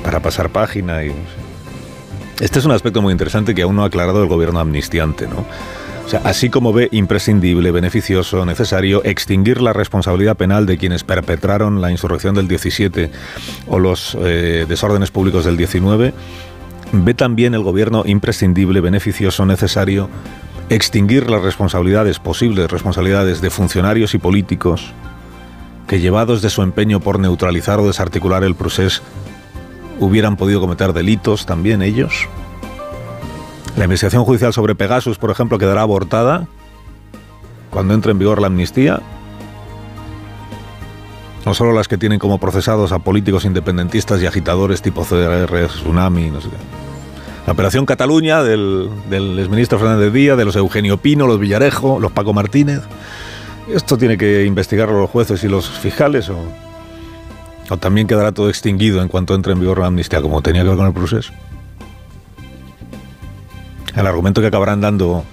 Para 0.03 0.21
pasar 0.21 0.49
página 0.49 1.05
y... 1.05 1.15
Este 2.41 2.59
es 2.59 2.65
un 2.65 2.73
aspecto 2.73 3.03
muy 3.03 3.13
interesante 3.13 3.55
que 3.55 3.61
aún 3.61 3.77
no 3.77 3.83
ha 3.83 3.89
aclarado 3.89 4.23
el 4.23 4.31
gobierno 4.31 4.61
amnistiante, 4.61 5.27
¿no? 5.27 5.45
O 6.07 6.09
sea, 6.09 6.21
así 6.23 6.51
como 6.51 6.73
ve 6.73 6.89
imprescindible, 6.93 7.73
beneficioso, 7.73 8.47
necesario 8.47 9.05
extinguir 9.05 9.61
la 9.61 9.73
responsabilidad 9.73 10.37
penal 10.37 10.65
de 10.65 10.79
quienes 10.79 11.03
perpetraron 11.03 11.81
la 11.81 11.91
insurrección 11.91 12.37
del 12.37 12.47
17 12.47 13.11
o 13.67 13.81
los 13.81 14.17
eh, 14.21 14.67
desórdenes 14.69 15.11
públicos 15.11 15.45
del 15.45 15.57
19, 15.57 16.15
ve 16.93 17.15
también 17.15 17.55
el 17.55 17.65
gobierno 17.65 18.05
imprescindible, 18.07 18.81
beneficioso, 18.81 19.47
necesario 19.47 20.09
extinguir 20.71 21.29
las 21.29 21.43
responsabilidades, 21.43 22.21
posibles 22.21 22.71
responsabilidades 22.71 23.41
de 23.41 23.51
funcionarios 23.51 24.15
y 24.15 24.19
políticos 24.19 24.93
que 25.89 25.99
llevados 25.99 26.41
de 26.41 26.51
su 26.51 26.63
empeño 26.63 27.01
por 27.01 27.19
neutralizar 27.19 27.81
o 27.81 27.87
desarticular 27.89 28.45
el 28.45 28.55
proceso 28.55 29.03
hubieran 29.99 30.37
podido 30.37 30.61
cometer 30.61 30.93
delitos 30.93 31.47
también 31.47 31.83
ellos. 31.83 32.29
La 33.77 33.85
investigación 33.85 34.25
judicial 34.25 34.55
sobre 34.55 34.75
Pegasus, 34.75 35.19
por 35.19 35.31
ejemplo, 35.31 35.59
quedará 35.59 35.83
abortada 35.83 36.47
cuando 37.71 37.93
entre 37.93 38.13
en 38.13 38.19
vigor 38.19 38.41
la 38.41 38.47
amnistía. 38.47 39.01
No 41.45 41.53
solo 41.53 41.73
las 41.73 41.87
que 41.87 41.99
tienen 41.99 42.19
como 42.19 42.39
procesados 42.39 42.91
a 42.93 43.01
políticos 43.01 43.45
independentistas 43.45 44.23
y 44.23 44.27
agitadores 44.27 44.81
tipo 44.81 45.05
CDR, 45.05 45.69
Tsunami, 45.69 46.31
no 46.31 46.41
sé 46.41 46.49
qué. 46.49 46.57
La 47.47 47.53
operación 47.53 47.85
Cataluña 47.85 48.43
del, 48.43 48.91
exministro 49.39 49.79
Fernández 49.79 50.13
Díaz, 50.13 50.39
de 50.39 50.47
los 50.47 50.57
Eugenio 50.57 50.97
Pino, 50.97 51.27
los 51.27 51.39
Villarejo, 51.39 52.01
los 52.01 52.11
Paco 52.13 52.33
Martínez. 52.33 52.81
Esto 53.69 53.99
tiene 53.99 54.17
que 54.17 54.45
investigarlo 54.47 54.99
los 54.99 55.11
jueces 55.11 55.45
y 55.45 55.49
los 55.49 55.69
fiscales 55.69 56.31
o, 56.31 56.39
o 57.69 57.77
también 57.77 58.07
quedará 58.07 58.33
todo 58.33 58.49
extinguido 58.49 59.03
en 59.03 59.09
cuanto 59.09 59.35
entre 59.35 59.53
en 59.53 59.61
vigor 59.61 59.79
la 59.79 59.87
amnistía, 59.87 60.23
como 60.23 60.41
tenía 60.41 60.63
que 60.63 60.69
ver 60.69 60.79
con 60.79 60.87
el 60.87 60.95
proceso. 60.95 61.33
El 63.97 64.07
argumento 64.07 64.43
que 64.43 64.49
acabarán 64.49 64.83
dando 64.83 65.25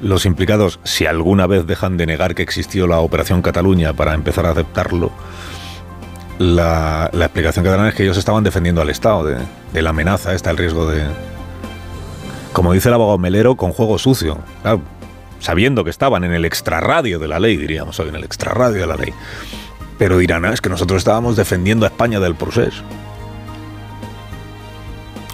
los 0.00 0.26
implicados, 0.26 0.80
si 0.82 1.06
alguna 1.06 1.46
vez 1.46 1.66
dejan 1.66 1.96
de 1.96 2.06
negar 2.06 2.34
que 2.34 2.42
existió 2.42 2.88
la 2.88 2.98
Operación 2.98 3.40
Cataluña 3.40 3.92
para 3.92 4.14
empezar 4.14 4.44
a 4.44 4.50
aceptarlo, 4.50 5.12
la, 6.38 7.08
explicación 7.12 7.64
que 7.64 7.70
darán 7.70 7.86
es 7.86 7.94
que 7.94 8.02
ellos 8.02 8.16
estaban 8.16 8.42
defendiendo 8.42 8.82
al 8.82 8.90
Estado 8.90 9.24
de, 9.24 9.82
la 9.82 9.90
amenaza, 9.90 10.34
está 10.34 10.50
el 10.50 10.56
riesgo 10.56 10.90
de, 10.90 11.04
como 12.52 12.72
dice 12.72 12.88
el 12.88 12.94
abogado 12.94 13.18
Melero, 13.18 13.54
con 13.56 13.72
juego 13.72 13.96
sucio. 13.98 14.38
Sabiendo 15.38 15.84
que 15.84 15.90
estaban 15.90 16.24
en 16.24 16.32
el 16.32 16.44
extrarradio 16.44 17.20
de 17.20 17.28
la 17.28 17.38
ley, 17.38 17.56
diríamos 17.56 17.98
hoy, 18.00 18.08
en 18.08 18.16
el 18.16 18.24
extrarradio 18.24 18.80
de 18.80 18.86
la 18.86 18.96
ley. 18.96 19.12
Pero 19.98 20.18
dirán, 20.18 20.44
ah, 20.44 20.52
es 20.52 20.60
que 20.60 20.68
nosotros 20.68 20.98
estábamos 20.98 21.36
defendiendo 21.36 21.86
a 21.86 21.88
España 21.88 22.18
del 22.18 22.34
proceso. 22.34 22.82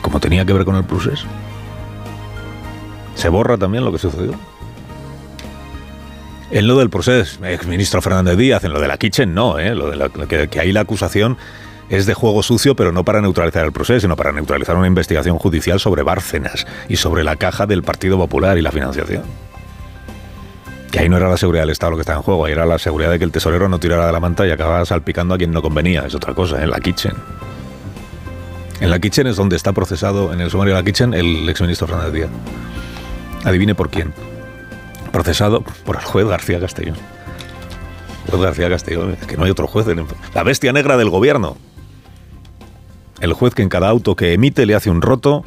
Como 0.03 0.20
tenía 0.20 0.45
que 0.45 0.53
ver 0.53 0.66
con 0.66 0.77
el 0.77 0.85
proceso. 0.85 1.27
Se 3.19 3.28
borra 3.28 3.59
también 3.59 3.85
lo 3.85 3.90
que 3.90 3.99
sucedió. 3.99 4.32
En 6.53 6.66
lo 6.69 6.78
del 6.78 6.89
proceso, 6.89 7.45
exministro 7.45 8.01
Fernández 8.01 8.39
Díaz, 8.39 8.62
en 8.62 8.73
lo 8.73 8.81
de 8.81 8.86
la 8.86 8.97
Kitchen 8.97 9.35
no, 9.35 9.59
¿eh? 9.59 9.74
lo 9.74 9.90
de 9.90 9.97
la, 9.97 10.09
que, 10.09 10.49
ahí 10.61 10.73
la 10.73 10.81
acusación 10.81 11.36
es 11.90 12.07
de 12.07 12.15
juego 12.15 12.43
sucio, 12.45 12.77
pero 12.77 12.93
no 12.93 13.05
para 13.05 13.20
neutralizar 13.20 13.65
el 13.65 13.73
proceso, 13.73 14.01
sino 14.01 14.16
para 14.16 14.31
neutralizar 14.31 14.77
una 14.77 14.86
investigación 14.86 15.36
judicial 15.36 15.81
sobre 15.81 16.05
Bárcenas 16.05 16.65
y 16.89 16.97
sobre 16.97 17.24
la 17.24 17.35
caja 17.36 17.66
del 17.66 17.82
Partido 17.82 18.16
Popular 18.16 18.57
y 18.57 18.62
la 18.62 18.70
financiación. 18.70 19.24
Que 20.93 21.01
ahí 21.01 21.09
no 21.09 21.16
era 21.16 21.28
la 21.28 21.36
seguridad 21.36 21.65
del 21.65 21.70
Estado 21.70 21.90
lo 21.90 21.97
que 21.97 22.03
estaba 22.03 22.19
en 22.19 22.23
juego, 22.23 22.47
ahí 22.47 22.53
era 22.53 22.66
la 22.66 22.78
seguridad 22.78 23.11
de 23.11 23.19
que 23.19 23.24
el 23.24 23.32
tesorero 23.32 23.69
no 23.69 23.81
tirara 23.81 24.07
de 24.07 24.12
la 24.12 24.20
manta 24.20 24.47
y 24.47 24.53
acabara 24.53 24.86
salpicando 24.86 25.35
a 25.35 25.39
quien 25.39 25.51
no 25.51 25.61
convenía, 25.61 26.07
es 26.07 26.15
otra 26.15 26.35
cosa, 26.35 26.62
en 26.62 26.70
la 26.70 26.78
Kitchen. 26.78 27.15
En 28.81 28.90
la 28.90 29.01
Kitchen 29.01 29.27
es 29.27 29.36
donde 29.36 29.57
está 29.57 29.73
procesado, 29.73 30.32
en 30.32 30.40
el 30.40 30.51
sumario 30.51 30.74
de 30.74 30.81
la 30.81 30.85
Kitchen, 30.85 31.12
el 31.15 31.49
exministro 31.49 31.89
Fernández 31.89 32.12
Díaz. 32.12 32.31
Adivine 33.44 33.74
por 33.74 33.90
quién. 33.90 34.12
Procesado 35.12 35.62
por 35.85 35.97
el 35.97 36.05
juez 36.05 36.27
García 36.27 36.60
Castellón. 36.60 36.97
Juez 38.28 38.43
García 38.43 38.69
Castellón, 38.69 39.16
es 39.20 39.27
que 39.27 39.36
no 39.36 39.44
hay 39.44 39.51
otro 39.51 39.66
juez. 39.66 39.86
En 39.89 40.06
la 40.35 40.43
bestia 40.43 40.73
negra 40.73 40.97
del 40.97 41.10
gobierno. 41.10 41.56
El 43.20 43.32
juez 43.32 43.55
que 43.55 43.62
en 43.62 43.69
cada 43.69 43.89
auto 43.89 44.15
que 44.16 44.32
emite 44.32 44.66
le 44.66 44.74
hace 44.74 44.90
un 44.90 45.02
roto 45.02 45.44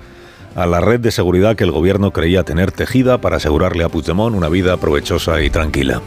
a 0.56 0.66
la 0.66 0.82
red 0.82 1.00
de 1.00 1.12
seguridad 1.12 1.56
que 1.56 1.64
el 1.64 1.72
gobierno 1.72 2.12
creía 2.12 2.44
tener 2.44 2.72
tejida 2.72 3.20
para 3.20 3.38
asegurarle 3.38 3.84
a 3.84 3.90
Puigdemont 3.90 4.36
una 4.36 4.50
vida 4.50 4.78
provechosa 4.78 5.42
y 5.42 5.50
tranquila. 5.50 6.02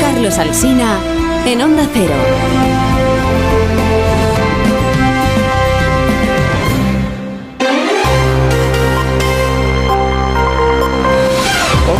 Carlos 0.00 0.38
Alsina 0.38 1.00
en 1.46 1.62
Onda 1.62 1.88
Cero. 1.92 2.91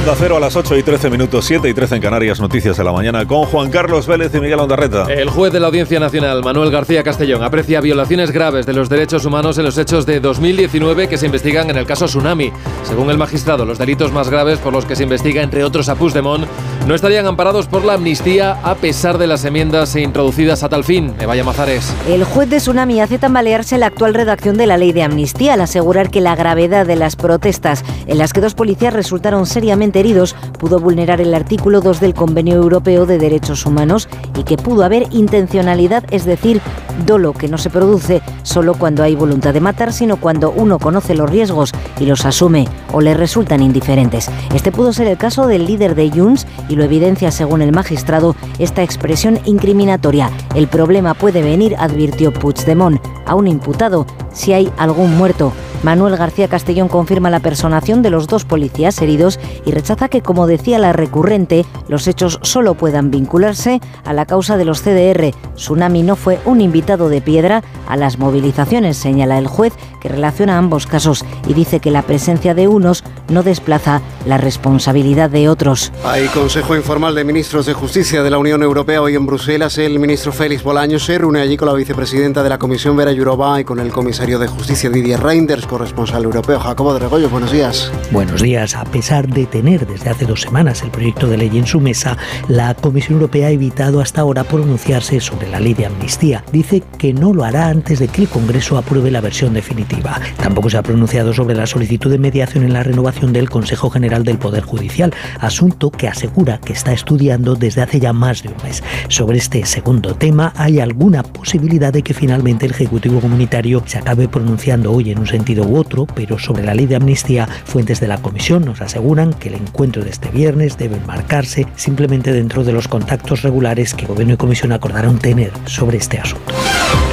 Onda 0.02 0.16
Cero 0.18 0.36
a 0.36 0.40
las 0.40 0.56
8 0.56 0.78
y 0.78 0.82
13 0.82 1.10
minutos, 1.10 1.44
7 1.44 1.68
y 1.68 1.74
13 1.74 1.94
en 1.94 2.02
Canarias, 2.02 2.40
noticias 2.40 2.76
de 2.76 2.82
la 2.82 2.90
mañana 2.90 3.24
con 3.24 3.44
Juan 3.44 3.70
Carlos 3.70 4.08
Vélez 4.08 4.34
y 4.34 4.40
Miguel 4.40 4.58
Ondarreta. 4.58 5.04
El 5.04 5.30
juez 5.30 5.52
de 5.52 5.60
la 5.60 5.68
Audiencia 5.68 6.00
Nacional, 6.00 6.42
Manuel 6.42 6.72
García 6.72 7.04
Castellón, 7.04 7.44
aprecia 7.44 7.80
violaciones 7.80 8.32
graves 8.32 8.66
de 8.66 8.72
los 8.72 8.88
derechos 8.88 9.24
humanos 9.26 9.58
en 9.58 9.64
los 9.64 9.78
hechos 9.78 10.04
de 10.04 10.18
2019 10.18 11.06
que 11.06 11.18
se 11.18 11.26
investigan 11.26 11.70
en 11.70 11.76
el 11.76 11.86
caso 11.86 12.06
Tsunami. 12.06 12.52
Según 12.82 13.10
el 13.10 13.16
magistrado, 13.16 13.64
los 13.64 13.78
delitos 13.78 14.10
más 14.10 14.28
graves 14.28 14.58
por 14.58 14.72
los 14.72 14.86
que 14.86 14.96
se 14.96 15.04
investiga, 15.04 15.40
entre 15.40 15.62
otros 15.62 15.88
a 15.88 15.94
Puigdemont, 15.94 16.48
no 16.88 16.96
estarían 16.96 17.26
amparados 17.26 17.68
por 17.68 17.84
la 17.84 17.94
amnistía 17.94 18.58
a 18.64 18.74
pesar 18.74 19.18
de 19.18 19.28
las 19.28 19.44
enmiendas 19.44 19.94
introducidas 19.94 20.64
a 20.64 20.68
tal 20.68 20.82
fin. 20.82 21.14
Me 21.16 21.26
vaya 21.26 21.44
Mazares. 21.44 21.94
El 22.08 22.24
juez 22.24 22.50
de 22.50 22.56
Tsunami 22.56 23.00
hace 23.00 23.18
tambalearse 23.18 23.78
la 23.78 23.86
actual 23.86 24.14
redacción 24.14 24.56
de 24.56 24.66
la 24.66 24.78
ley 24.78 24.90
de 24.90 25.04
amnistía 25.04 25.54
al 25.54 25.60
asegurar 25.60 26.10
que 26.10 26.20
la 26.20 26.34
gravedad 26.34 26.86
de 26.86 26.96
las 26.96 27.14
protestas 27.14 27.84
en 28.08 28.18
las 28.18 28.32
que 28.32 28.40
dos 28.40 28.54
policías 28.54 28.92
resultaron 28.92 29.46
seriamente 29.46 29.91
heridos 30.00 30.34
pudo 30.58 30.78
vulnerar 30.78 31.20
el 31.20 31.34
artículo 31.34 31.80
2 31.80 32.00
del 32.00 32.14
Convenio 32.14 32.56
Europeo 32.56 33.06
de 33.06 33.18
Derechos 33.18 33.66
Humanos 33.66 34.08
y 34.38 34.44
que 34.44 34.56
pudo 34.56 34.84
haber 34.84 35.06
intencionalidad, 35.10 36.04
es 36.10 36.24
decir, 36.24 36.60
dolo 37.06 37.32
que 37.32 37.48
no 37.48 37.58
se 37.58 37.70
produce 37.70 38.22
solo 38.42 38.74
cuando 38.74 39.02
hay 39.02 39.14
voluntad 39.14 39.54
de 39.54 39.60
matar, 39.60 39.92
sino 39.92 40.16
cuando 40.16 40.50
uno 40.50 40.78
conoce 40.78 41.14
los 41.14 41.30
riesgos 41.30 41.72
y 41.98 42.06
los 42.06 42.24
asume 42.24 42.68
o 42.92 43.00
le 43.00 43.14
resultan 43.14 43.62
indiferentes. 43.62 44.30
Este 44.54 44.72
pudo 44.72 44.92
ser 44.92 45.06
el 45.08 45.16
caso 45.16 45.46
del 45.46 45.66
líder 45.66 45.94
de 45.94 46.10
Junts 46.10 46.46
y 46.68 46.76
lo 46.76 46.84
evidencia, 46.84 47.30
según 47.30 47.62
el 47.62 47.72
magistrado, 47.72 48.36
esta 48.58 48.82
expresión 48.82 49.40
incriminatoria. 49.44 50.30
El 50.54 50.68
problema 50.68 51.14
puede 51.14 51.42
venir, 51.42 51.76
advirtió 51.78 52.32
Puigdemont, 52.32 53.00
a 53.26 53.34
un 53.34 53.48
imputado 53.48 54.06
si 54.32 54.52
hay 54.52 54.72
algún 54.76 55.16
muerto. 55.16 55.52
Manuel 55.82 56.16
García 56.16 56.46
Castellón 56.46 56.86
confirma 56.86 57.28
la 57.28 57.40
personación 57.40 58.02
de 58.02 58.10
los 58.10 58.28
dos 58.28 58.44
policías 58.44 59.02
heridos 59.02 59.40
y 59.64 59.72
rechaza 59.72 60.08
que, 60.08 60.22
como 60.22 60.46
decía 60.46 60.78
la 60.78 60.92
recurrente, 60.92 61.66
los 61.88 62.06
hechos 62.06 62.38
solo 62.42 62.74
puedan 62.74 63.10
vincularse 63.10 63.80
a 64.04 64.12
la 64.12 64.24
causa 64.24 64.56
de 64.56 64.64
los 64.64 64.80
CDR. 64.82 65.32
Tsunami 65.56 66.04
no 66.04 66.14
fue 66.14 66.38
un 66.44 66.60
invitado 66.60 67.08
de 67.08 67.20
piedra 67.20 67.64
a 67.88 67.96
las 67.96 68.18
movilizaciones, 68.18 68.96
señala 68.96 69.38
el 69.38 69.48
juez, 69.48 69.72
que 70.00 70.08
relaciona 70.08 70.56
ambos 70.56 70.86
casos 70.86 71.24
y 71.48 71.54
dice 71.54 71.80
que 71.80 71.90
la 71.90 72.02
presencia 72.02 72.54
de 72.54 72.68
unos 72.68 73.02
no 73.28 73.42
desplaza 73.42 74.02
la 74.24 74.38
responsabilidad 74.38 75.30
de 75.30 75.48
otros. 75.48 75.92
Hay 76.04 76.26
Consejo 76.28 76.76
Informal 76.76 77.16
de 77.16 77.24
Ministros 77.24 77.66
de 77.66 77.72
Justicia 77.72 78.22
de 78.22 78.30
la 78.30 78.38
Unión 78.38 78.62
Europea 78.62 79.02
hoy 79.02 79.16
en 79.16 79.26
Bruselas. 79.26 79.78
El 79.78 79.98
ministro 79.98 80.32
Félix 80.32 80.62
Bolaños 80.62 81.04
se 81.04 81.18
reúne 81.18 81.40
allí 81.40 81.56
con 81.56 81.66
la 81.66 81.74
vicepresidenta 81.74 82.42
de 82.44 82.48
la 82.48 82.58
Comisión 82.58 82.96
Vera 82.96 83.12
Jourova 83.14 83.60
y 83.60 83.64
con 83.64 83.80
el 83.80 83.90
comisario 83.90 84.21
de 84.22 84.46
Justicia 84.46 84.88
Didier 84.88 85.20
Reinders, 85.20 85.66
corresponsal 85.66 86.22
europeo. 86.22 86.60
Jacobo 86.60 86.94
de 86.94 87.00
Regoyo, 87.00 87.28
buenos 87.28 87.50
días. 87.50 87.90
Buenos 88.12 88.40
días. 88.40 88.76
A 88.76 88.84
pesar 88.84 89.26
de 89.26 89.46
tener 89.46 89.84
desde 89.84 90.10
hace 90.10 90.26
dos 90.26 90.42
semanas 90.42 90.80
el 90.82 90.92
proyecto 90.92 91.26
de 91.26 91.36
ley 91.36 91.50
en 91.58 91.66
su 91.66 91.80
mesa, 91.80 92.16
la 92.46 92.72
Comisión 92.74 93.14
Europea 93.14 93.48
ha 93.48 93.50
evitado 93.50 94.00
hasta 94.00 94.20
ahora 94.20 94.44
pronunciarse 94.44 95.20
sobre 95.20 95.48
la 95.48 95.58
ley 95.58 95.74
de 95.74 95.86
amnistía. 95.86 96.44
Dice 96.52 96.84
que 96.98 97.12
no 97.12 97.34
lo 97.34 97.42
hará 97.42 97.66
antes 97.66 97.98
de 97.98 98.06
que 98.06 98.22
el 98.22 98.28
Congreso 98.28 98.78
apruebe 98.78 99.10
la 99.10 99.20
versión 99.20 99.54
definitiva. 99.54 100.20
Tampoco 100.40 100.70
se 100.70 100.76
ha 100.76 100.82
pronunciado 100.82 101.34
sobre 101.34 101.56
la 101.56 101.66
solicitud 101.66 102.08
de 102.08 102.18
mediación 102.18 102.62
en 102.62 102.74
la 102.74 102.84
renovación 102.84 103.32
del 103.32 103.50
Consejo 103.50 103.90
General 103.90 104.22
del 104.22 104.38
Poder 104.38 104.62
Judicial, 104.62 105.12
asunto 105.40 105.90
que 105.90 106.06
asegura 106.06 106.58
que 106.58 106.74
está 106.74 106.92
estudiando 106.92 107.56
desde 107.56 107.82
hace 107.82 107.98
ya 107.98 108.12
más 108.12 108.44
de 108.44 108.50
un 108.50 108.62
mes. 108.62 108.84
Sobre 109.08 109.38
este 109.38 109.66
segundo 109.66 110.14
tema, 110.14 110.52
hay 110.56 110.78
alguna 110.78 111.24
posibilidad 111.24 111.92
de 111.92 112.02
que 112.02 112.14
finalmente 112.14 112.66
el 112.66 112.72
Ejecutivo 112.72 113.20
Comunitario 113.20 113.82
se 113.84 113.98
acabe 113.98 114.11
pronunciando 114.16 114.92
hoy 114.92 115.10
en 115.10 115.18
un 115.18 115.26
sentido 115.26 115.64
u 115.64 115.76
otro, 115.76 116.06
pero 116.06 116.38
sobre 116.38 116.64
la 116.64 116.74
ley 116.74 116.86
de 116.86 116.96
amnistía, 116.96 117.48
fuentes 117.64 118.00
de 118.00 118.08
la 118.08 118.18
Comisión 118.18 118.64
nos 118.64 118.80
aseguran 118.80 119.32
que 119.32 119.48
el 119.48 119.54
encuentro 119.54 120.04
de 120.04 120.10
este 120.10 120.28
viernes 120.30 120.78
debe 120.78 120.98
marcarse 121.06 121.66
simplemente 121.76 122.32
dentro 122.32 122.64
de 122.64 122.72
los 122.72 122.88
contactos 122.88 123.42
regulares 123.42 123.94
que 123.94 124.06
Gobierno 124.06 124.34
y 124.34 124.36
Comisión 124.36 124.72
acordaron 124.72 125.18
tener 125.18 125.52
sobre 125.66 125.98
este 125.98 126.18
asunto. 126.18 126.52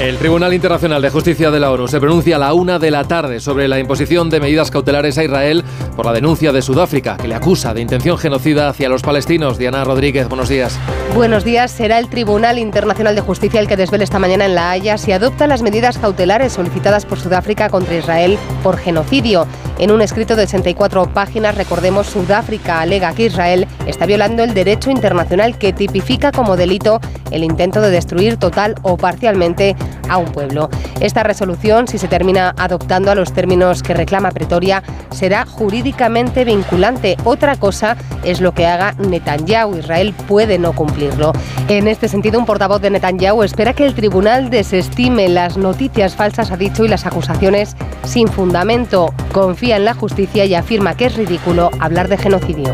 El 0.02 0.18
Tribunal 0.18 0.54
Internacional 0.54 1.02
de 1.02 1.10
Justicia 1.10 1.52
de 1.52 1.60
la 1.60 1.72
ONU 1.72 1.88
se 1.88 2.00
pronuncia 2.00 2.38
a 2.38 2.40
la 2.40 2.54
una 2.54 2.80
de 2.80 2.90
la 2.90 3.04
tarde 3.04 3.40
sobre 3.42 3.68
la 3.68 3.80
imposición 3.80 4.30
de 4.30 4.40
medidas 4.40 4.72
cautelares 4.72 5.18
a 5.18 5.24
Israel 5.24 5.64
por 5.96 6.06
la 6.06 6.14
denuncia 6.14 6.54
de 6.54 6.62
Sudáfrica, 6.62 7.18
que 7.18 7.28
le 7.28 7.36
acusa 7.36 7.74
de 7.74 7.82
intención 7.82 8.18
genocida 8.18 8.70
hacia 8.70 8.88
los 8.88 9.02
palestinos. 9.02 9.58
Diana 9.58 9.84
Rodríguez, 9.84 10.30
buenos 10.30 10.48
días. 10.48 10.80
Buenos 11.14 11.44
días. 11.44 11.72
Será 11.72 12.00
el 12.00 12.08
Tribunal 12.08 12.60
Internacional 12.60 13.14
de 13.14 13.22
Justicia 13.22 13.60
el 13.60 13.68
que 13.68 13.76
desvele 13.76 14.06
esta 14.06 14.20
mañana 14.20 14.46
en 14.46 14.56
La 14.56 14.72
Haya 14.72 14.98
si 14.98 15.12
adopta 15.12 15.48
las 15.48 15.62
medidas 15.62 15.98
cautelares 15.98 16.54
solicitadas 16.54 16.89
por 17.06 17.20
Sudáfrica 17.20 17.70
contra 17.70 17.96
Israel 17.96 18.38
por 18.64 18.78
genocidio. 18.78 19.46
En 19.78 19.92
un 19.92 20.02
escrito 20.02 20.36
de 20.36 20.44
84 20.44 21.14
páginas, 21.14 21.56
recordemos, 21.56 22.08
Sudáfrica 22.08 22.82
alega 22.82 23.14
que 23.14 23.28
Israel 23.28 23.68
está 23.86 24.06
violando 24.06 24.44
el 24.44 24.54
derecho 24.54 24.90
internacional 24.90 25.58
que 25.58 25.72
tipifica 25.72 26.32
como 26.32 26.58
delito 26.58 27.00
el 27.32 27.44
intento 27.44 27.80
de 27.80 27.92
destruir 27.92 28.38
total 28.38 28.76
o 28.82 28.98
parcialmente 28.98 29.76
a 30.10 30.18
un 30.18 30.32
pueblo. 30.32 30.70
Esta 31.00 31.24
resolución, 31.24 31.88
si 31.88 31.98
se 31.98 32.08
termina 32.08 32.54
adoptando 32.58 33.12
a 33.12 33.16
los 33.16 33.32
términos 33.32 33.84
que 33.84 33.94
reclama 33.94 34.32
Pretoria, 34.32 34.84
será 35.12 35.46
jurídicamente 35.46 36.44
vinculante. 36.44 37.16
Otra 37.24 37.56
cosa 37.56 37.96
es 38.24 38.42
lo 38.42 38.54
que 38.54 38.66
haga 38.66 38.94
Netanyahu. 38.98 39.78
Israel 39.78 40.14
puede 40.28 40.58
no 40.58 40.74
cumplirlo. 40.74 41.32
En 41.68 41.88
este 41.88 42.08
sentido, 42.08 42.40
un 42.40 42.46
portavoz 42.46 42.82
de 42.82 42.90
Netanyahu 42.90 43.44
espera 43.44 43.74
que 43.74 43.86
el 43.86 43.94
tribunal 43.94 44.50
desestime 44.50 45.30
las 45.30 45.56
noticias 45.56 46.16
falsas, 46.16 46.52
ha 46.52 46.58
dicho, 46.58 46.79
y 46.86 46.88
las 46.88 47.06
acusaciones 47.06 47.76
sin 48.04 48.28
fundamento. 48.28 49.14
Confía 49.32 49.78
en 49.78 49.86
la 49.86 49.94
justicia 49.94 50.46
y 50.46 50.56
afirma 50.56 50.96
que 50.96 51.06
es 51.06 51.16
ridículo 51.16 51.72
hablar 51.80 52.08
de 52.08 52.18
genocidio. 52.18 52.74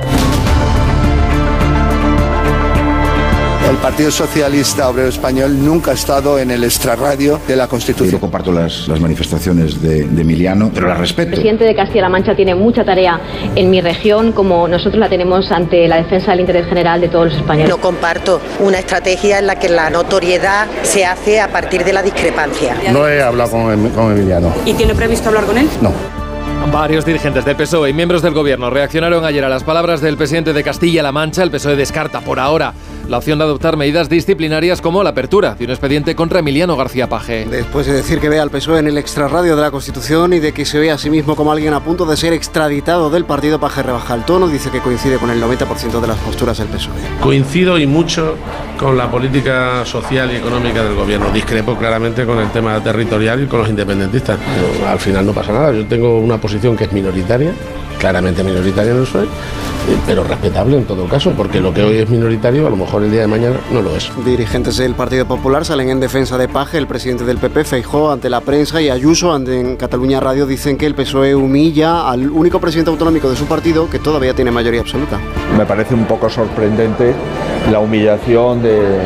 El 3.70 3.78
Partido 3.78 4.12
Socialista 4.12 4.88
Obrero 4.90 5.10
Español 5.10 5.66
nunca 5.66 5.90
ha 5.90 5.94
estado 5.96 6.38
en 6.38 6.52
el 6.52 6.64
extrarradio 6.64 7.42
de 7.48 7.56
la 7.56 7.68
Constitución. 7.68 8.12
Yo 8.12 8.20
comparto 8.20 8.52
las, 8.52 8.88
las 8.88 9.00
manifestaciones 9.00 9.82
de, 9.82 10.04
de, 10.04 10.22
Emiliano, 10.22 10.70
pero 10.72 10.88
las 10.88 11.00
respeto. 11.00 11.30
El 11.30 11.34
presidente 11.34 11.64
de 11.64 11.74
Castilla-La 11.76 12.10
Mancha 12.10 12.36
tiene 12.36 12.54
mucha 12.54 12.86
tarea 12.86 13.20
en 13.56 13.72
mi 13.72 13.82
región, 13.82 14.34
como 14.34 14.68
nosotros 14.68 15.00
la 15.00 15.10
tenemos 15.10 15.52
ante 15.52 15.88
la 15.88 15.98
defensa 15.98 16.32
del 16.32 16.42
interés 16.42 16.68
general 16.68 17.02
de 17.02 17.08
todos 17.08 17.26
los 17.26 17.36
españoles. 17.38 17.70
No 17.70 17.78
comparto 17.78 18.40
una 18.60 18.78
estrategia 18.78 19.40
en 19.40 19.48
la 19.48 19.58
que 19.58 19.70
la 19.70 19.90
notoriedad 19.90 20.68
se 20.84 21.04
hace 21.04 21.42
a 21.42 21.52
partir 21.52 21.84
de 21.84 21.94
la 21.94 22.04
discrepancia. 22.04 22.76
No 22.92 23.08
he 23.08 23.20
hablado 23.20 23.50
con, 23.50 23.90
con 23.90 24.12
Emiliano. 24.12 24.54
¿Y 24.66 24.76
tiene 24.76 24.94
previsto 24.94 25.30
hablar 25.30 25.46
con 25.46 25.58
él? 25.58 25.68
No. 25.82 25.92
Varios 26.72 27.06
dirigentes 27.06 27.46
del 27.46 27.56
PSOE 27.56 27.90
y 27.90 27.94
miembros 27.94 28.22
del 28.22 28.34
gobierno 28.34 28.70
reaccionaron 28.70 29.26
ayer 29.26 29.44
a 29.44 29.50
las 29.50 29.64
palabras 29.64 30.02
del 30.02 30.18
presidente 30.18 30.54
de 30.54 30.64
Castilla-La 30.64 31.12
Mancha. 31.12 31.44
El 31.44 31.52
PSOE 31.52 31.76
descarta 31.76 32.22
por 32.22 32.40
ahora 32.40 32.74
la 33.08 33.18
opción 33.18 33.38
de 33.38 33.46
adoptar 33.46 33.78
medidas 33.78 34.10
disciplinarias 34.10 34.82
como 34.82 35.04
la 35.04 35.12
apertura 35.12 35.56
de 35.56 35.66
un 35.66 35.72
expediente 35.72 36.16
contra 36.16 36.40
Emiliano 36.40 36.76
García 36.76 37.08
Paje. 37.08 37.46
Después 37.46 37.86
de 37.86 37.94
decir 37.94 38.20
que 38.20 38.30
ve 38.30 38.40
al 38.40 38.50
PSOE 38.50 38.80
en 38.80 38.88
el 38.88 38.98
extrarradio 38.98 39.56
de 39.56 39.62
la 39.62 39.72
Constitución 39.72 40.34
y 40.34 40.40
de 40.40 40.54
que 40.54 40.66
se 40.66 40.80
ve 40.80 40.92
a 40.92 40.98
sí 40.98 41.10
mismo 41.10 41.36
como 41.36 41.52
alguien 41.52 41.74
a 41.74 41.84
punto 41.84 42.06
de 42.06 42.18
ser 42.18 42.34
extraditado 42.34 43.10
del 43.10 43.26
partido, 43.26 43.60
Paje 43.60 43.84
rebaja 43.84 44.16
el 44.16 44.24
tono, 44.26 44.48
dice 44.48 44.72
que 44.72 44.80
coincide 44.80 45.18
con 45.18 45.30
el 45.30 45.42
90% 45.42 46.00
de 46.00 46.08
las 46.08 46.18
posturas 46.20 46.58
del 46.58 46.68
PSOE. 46.68 46.96
Coincido 47.22 47.78
y 47.78 47.86
mucho 47.86 48.36
con 48.80 48.98
la 48.98 49.10
política 49.10 49.86
social 49.86 50.32
y 50.32 50.38
económica 50.38 50.84
del 50.84 50.96
gobierno. 50.96 51.30
Discrepo 51.32 51.76
claramente 51.76 52.26
con 52.26 52.40
el 52.40 52.50
tema 52.52 52.82
territorial 52.82 53.44
y 53.44 53.48
con 53.48 53.60
los 53.60 53.70
independentistas. 53.70 54.40
Pero 54.40 54.90
al 54.90 55.00
final 55.00 55.26
no 55.26 55.34
pasa 55.34 55.54
nada. 55.54 55.72
Yo 55.72 55.86
tengo 55.86 56.20
una 56.20 56.38
posición 56.40 56.76
que 56.76 56.86
es 56.86 56.92
minoritaria, 56.92 57.52
claramente 58.00 58.44
minoritaria 58.44 58.94
no 58.94 59.06
soy, 59.06 59.28
pero 60.06 60.24
respetable 60.24 60.78
en 60.78 60.86
todo 60.86 61.08
caso, 61.08 61.32
porque 61.32 61.60
lo 61.60 61.74
que 61.74 61.84
hoy 61.84 61.98
es 61.98 62.10
minoritario 62.10 62.68
a 62.68 62.70
lo 62.70 62.76
mejor 62.76 63.04
el 63.04 63.12
día 63.12 63.22
de 63.22 63.28
mañana 63.28 63.58
no 63.72 63.82
lo 63.82 63.96
es. 63.96 64.12
Dirigentes 64.24 64.78
del 64.78 64.96
Partido 64.96 65.26
Popular 65.26 65.66
salen 65.66 65.90
en 65.90 66.00
defensa 66.00 66.38
de 66.38 66.48
Paje, 66.48 66.78
el 66.78 66.88
presidente 66.88 67.24
del 67.24 67.38
PP, 67.38 67.64
Feijó, 67.64 68.12
ante 68.12 68.30
la 68.30 68.42
prensa 68.42 68.82
y 68.82 68.90
Ayuso 68.90 69.34
ante 69.34 69.60
en 69.60 69.76
Cataluña 69.76 70.20
Radio 70.20 70.46
dicen 70.46 70.78
que 70.78 70.86
el 70.86 70.96
PSOE 70.96 71.36
humilla 71.36 72.10
al 72.10 72.30
único 72.30 72.60
presidente 72.60 72.92
autonómico 72.92 73.30
de 73.30 73.36
su 73.36 73.46
partido 73.46 73.90
que 73.90 74.00
todavía 74.00 74.34
tiene 74.34 74.52
mayoría 74.52 74.82
absoluta. 74.82 75.20
Me 75.58 75.66
parece 75.66 75.94
un 75.94 76.06
poco 76.06 76.30
sorprendente 76.30 77.14
la 77.72 77.80
humillación 77.80 78.62
de, 78.62 79.00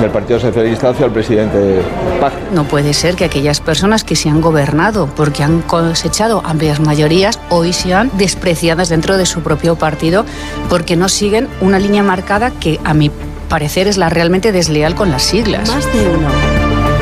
del 0.00 0.10
Partido 0.10 0.40
Socialista 0.40 0.90
hacia 0.90 1.06
el 1.06 1.12
presidente 1.12 1.82
Paje. 2.20 2.36
No 2.52 2.64
puede 2.64 2.94
ser 2.94 3.14
que 3.14 3.24
aquellas 3.24 3.60
personas 3.60 4.04
que 4.04 4.16
se 4.16 4.28
han 4.28 4.40
gobernado 4.40 5.08
porque 5.14 5.42
han 5.42 5.60
cosechado 5.62 6.42
amplias 6.44 6.80
mayorías 6.80 7.38
hoy 7.48 7.72
sean 7.72 8.10
despreciadas 8.28 8.90
dentro 8.90 9.16
de 9.16 9.24
su 9.24 9.40
propio 9.40 9.76
partido 9.76 10.26
porque 10.68 10.96
no 10.96 11.08
siguen 11.08 11.48
una 11.62 11.78
línea 11.78 12.02
marcada 12.02 12.50
que 12.50 12.78
a 12.84 12.92
mi 12.92 13.10
parecer 13.48 13.88
es 13.88 13.96
la 13.96 14.10
realmente 14.10 14.52
desleal 14.52 14.94
con 14.94 15.10
las 15.10 15.22
siglas. 15.22 15.66
Más 15.70 15.90
de 15.94 16.06
uno 16.06 16.28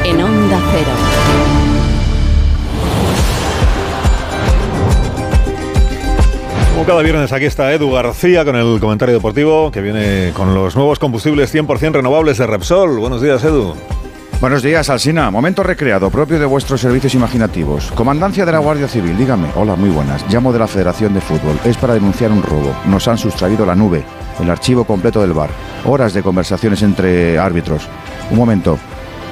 en 0.04 0.22
Onda 0.22 0.60
Cero. 0.70 0.92
Como 6.74 6.86
cada 6.86 7.02
viernes 7.02 7.32
aquí 7.32 7.46
está 7.46 7.72
Edu 7.72 7.90
García 7.90 8.44
con 8.44 8.54
el 8.54 8.78
comentario 8.78 9.16
deportivo 9.16 9.72
que 9.72 9.80
viene 9.80 10.30
con 10.32 10.54
los 10.54 10.76
nuevos 10.76 11.00
combustibles 11.00 11.52
100% 11.52 11.92
renovables 11.92 12.38
de 12.38 12.46
Repsol. 12.46 13.00
Buenos 13.00 13.20
días 13.20 13.42
Edu. 13.42 13.74
Buenos 14.38 14.62
días, 14.62 14.90
Alsina. 14.90 15.30
Momento 15.30 15.62
recreado, 15.62 16.10
propio 16.10 16.38
de 16.38 16.44
vuestros 16.44 16.82
servicios 16.82 17.14
imaginativos. 17.14 17.90
Comandancia 17.92 18.44
de 18.44 18.52
la 18.52 18.58
Guardia 18.58 18.86
Civil, 18.86 19.16
dígame. 19.16 19.48
Hola, 19.56 19.76
muy 19.76 19.88
buenas. 19.88 20.30
Llamo 20.30 20.52
de 20.52 20.58
la 20.58 20.66
Federación 20.66 21.14
de 21.14 21.22
Fútbol. 21.22 21.58
Es 21.64 21.78
para 21.78 21.94
denunciar 21.94 22.30
un 22.30 22.42
robo. 22.42 22.76
Nos 22.84 23.08
han 23.08 23.16
sustraído 23.16 23.64
la 23.64 23.74
nube, 23.74 24.04
el 24.38 24.50
archivo 24.50 24.84
completo 24.84 25.22
del 25.22 25.32
bar. 25.32 25.48
Horas 25.86 26.12
de 26.12 26.22
conversaciones 26.22 26.82
entre 26.82 27.38
árbitros. 27.38 27.88
Un 28.30 28.36
momento. 28.36 28.78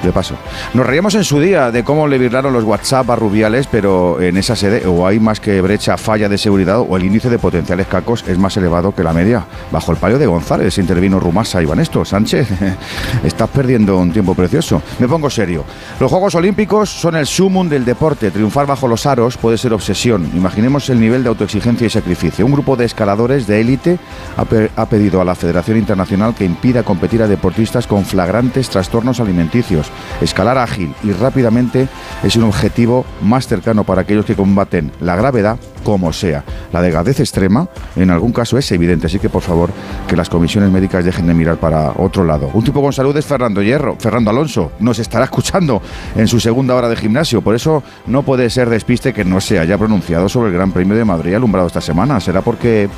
De 0.04 0.12
paso. 0.12 0.34
Nos 0.74 0.84
reíamos 0.84 1.14
en 1.14 1.24
su 1.24 1.40
día 1.40 1.70
de 1.70 1.82
cómo 1.82 2.06
le 2.06 2.18
virlaron 2.18 2.52
los 2.52 2.62
WhatsApp 2.64 3.08
a 3.08 3.16
Rubiales, 3.16 3.66
pero 3.66 4.20
en 4.20 4.36
esa 4.36 4.54
sede 4.54 4.86
o 4.86 5.06
hay 5.06 5.18
más 5.18 5.40
que 5.40 5.62
brecha, 5.62 5.96
falla 5.96 6.28
de 6.28 6.36
seguridad 6.36 6.80
o 6.80 6.94
el 6.98 7.04
índice 7.04 7.30
de 7.30 7.38
potenciales 7.38 7.86
cacos 7.86 8.22
es 8.28 8.36
más 8.36 8.54
elevado 8.58 8.94
que 8.94 9.02
la 9.02 9.14
media. 9.14 9.46
Bajo 9.70 9.92
el 9.92 9.98
palio 9.98 10.18
de 10.18 10.26
González 10.26 10.76
intervino 10.76 11.18
Rumasa 11.18 11.62
y 11.62 11.64
Vanesto. 11.64 12.04
Sánchez, 12.04 12.48
estás 13.24 13.48
perdiendo 13.48 13.96
un 13.96 14.12
tiempo 14.12 14.34
precioso. 14.34 14.82
Me 14.98 15.08
pongo 15.08 15.30
serio. 15.30 15.64
Los 15.98 16.10
Juegos 16.10 16.34
Olímpicos 16.34 16.90
son 16.90 17.16
el 17.16 17.26
sumum 17.26 17.66
del 17.66 17.86
deporte. 17.86 18.30
Triunfar 18.30 18.66
bajo 18.66 18.86
los 18.86 19.06
aros 19.06 19.38
puede 19.38 19.56
ser 19.56 19.72
obsesión. 19.72 20.30
Imaginemos 20.34 20.90
el 20.90 21.00
nivel 21.00 21.22
de 21.22 21.30
autoexigencia 21.30 21.86
y 21.86 21.90
sacrificio. 21.90 22.44
Un 22.44 22.52
grupo 22.52 22.76
de 22.76 22.84
escaladores 22.84 23.46
de 23.46 23.60
élite 23.60 23.98
ha, 24.36 24.44
pe 24.44 24.70
ha 24.76 24.86
pedido 24.86 25.20
a 25.20 25.24
la 25.24 25.34
Federación 25.34 25.78
Internacional 25.78 26.34
que 26.34 26.44
impida 26.44 26.82
competir 26.82 27.22
a 27.22 27.26
deportistas 27.26 27.86
con 27.86 28.04
flagrantes 28.04 28.68
trastornos 28.68 29.20
alimenticios. 29.20 29.90
Escalar 30.20 30.58
ágil 30.58 30.94
y 31.02 31.12
rápidamente 31.12 31.88
es 32.22 32.36
un 32.36 32.44
objetivo 32.44 33.04
más 33.22 33.46
cercano 33.46 33.84
para 33.84 34.02
aquellos 34.02 34.24
que 34.24 34.34
combaten 34.36 34.92
la 35.00 35.16
gravedad 35.16 35.58
como 35.84 36.12
sea. 36.12 36.44
La 36.72 36.80
delgadez 36.80 37.20
extrema 37.20 37.68
en 37.94 38.10
algún 38.10 38.32
caso 38.32 38.56
es 38.56 38.70
evidente, 38.72 39.06
así 39.06 39.18
que 39.18 39.28
por 39.28 39.42
favor 39.42 39.70
que 40.08 40.16
las 40.16 40.28
comisiones 40.28 40.70
médicas 40.70 41.04
dejen 41.04 41.26
de 41.26 41.34
mirar 41.34 41.58
para 41.58 41.92
otro 41.96 42.24
lado. 42.24 42.50
Un 42.54 42.64
tipo 42.64 42.82
con 42.82 42.92
salud 42.92 43.16
es 43.16 43.26
Fernando 43.26 43.62
Hierro, 43.62 43.96
Fernando 43.98 44.30
Alonso, 44.30 44.72
nos 44.80 44.98
estará 44.98 45.24
escuchando 45.24 45.82
en 46.16 46.26
su 46.26 46.40
segunda 46.40 46.74
hora 46.74 46.88
de 46.88 46.96
gimnasio, 46.96 47.42
por 47.42 47.54
eso 47.54 47.82
no 48.06 48.22
puede 48.22 48.48
ser 48.50 48.70
despiste 48.70 49.12
que 49.12 49.24
no 49.24 49.40
se 49.40 49.58
haya 49.58 49.76
pronunciado 49.76 50.28
sobre 50.28 50.48
el 50.48 50.54
Gran 50.54 50.72
Premio 50.72 50.96
de 50.96 51.04
Madrid 51.04 51.34
alumbrado 51.34 51.66
esta 51.66 51.80
semana. 51.80 52.20
¿Será 52.20 52.42
porque 52.42 52.88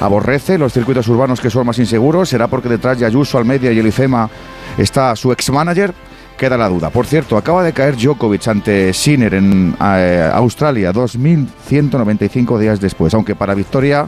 aborrece 0.00 0.58
los 0.58 0.72
circuitos 0.72 1.08
urbanos 1.08 1.40
que 1.40 1.50
son 1.50 1.66
más 1.66 1.78
inseguros? 1.78 2.28
¿Será 2.28 2.48
porque 2.48 2.68
detrás 2.68 2.98
de 2.98 3.06
Ayuso, 3.06 3.38
Almedia 3.38 3.72
y 3.72 3.78
el 3.78 3.86
IFEMA 3.86 4.28
está 4.76 5.16
su 5.16 5.32
ex-manager? 5.32 5.94
Queda 6.36 6.56
la 6.56 6.68
duda. 6.68 6.90
Por 6.90 7.06
cierto, 7.06 7.36
acaba 7.36 7.62
de 7.62 7.72
caer 7.72 7.96
Djokovic 7.96 8.48
ante 8.48 8.92
Sinner 8.92 9.34
en 9.34 9.76
eh, 9.80 10.30
Australia 10.32 10.92
2195 10.92 12.58
días 12.58 12.80
después, 12.80 13.14
aunque 13.14 13.34
para 13.34 13.54
victoria 13.54 14.06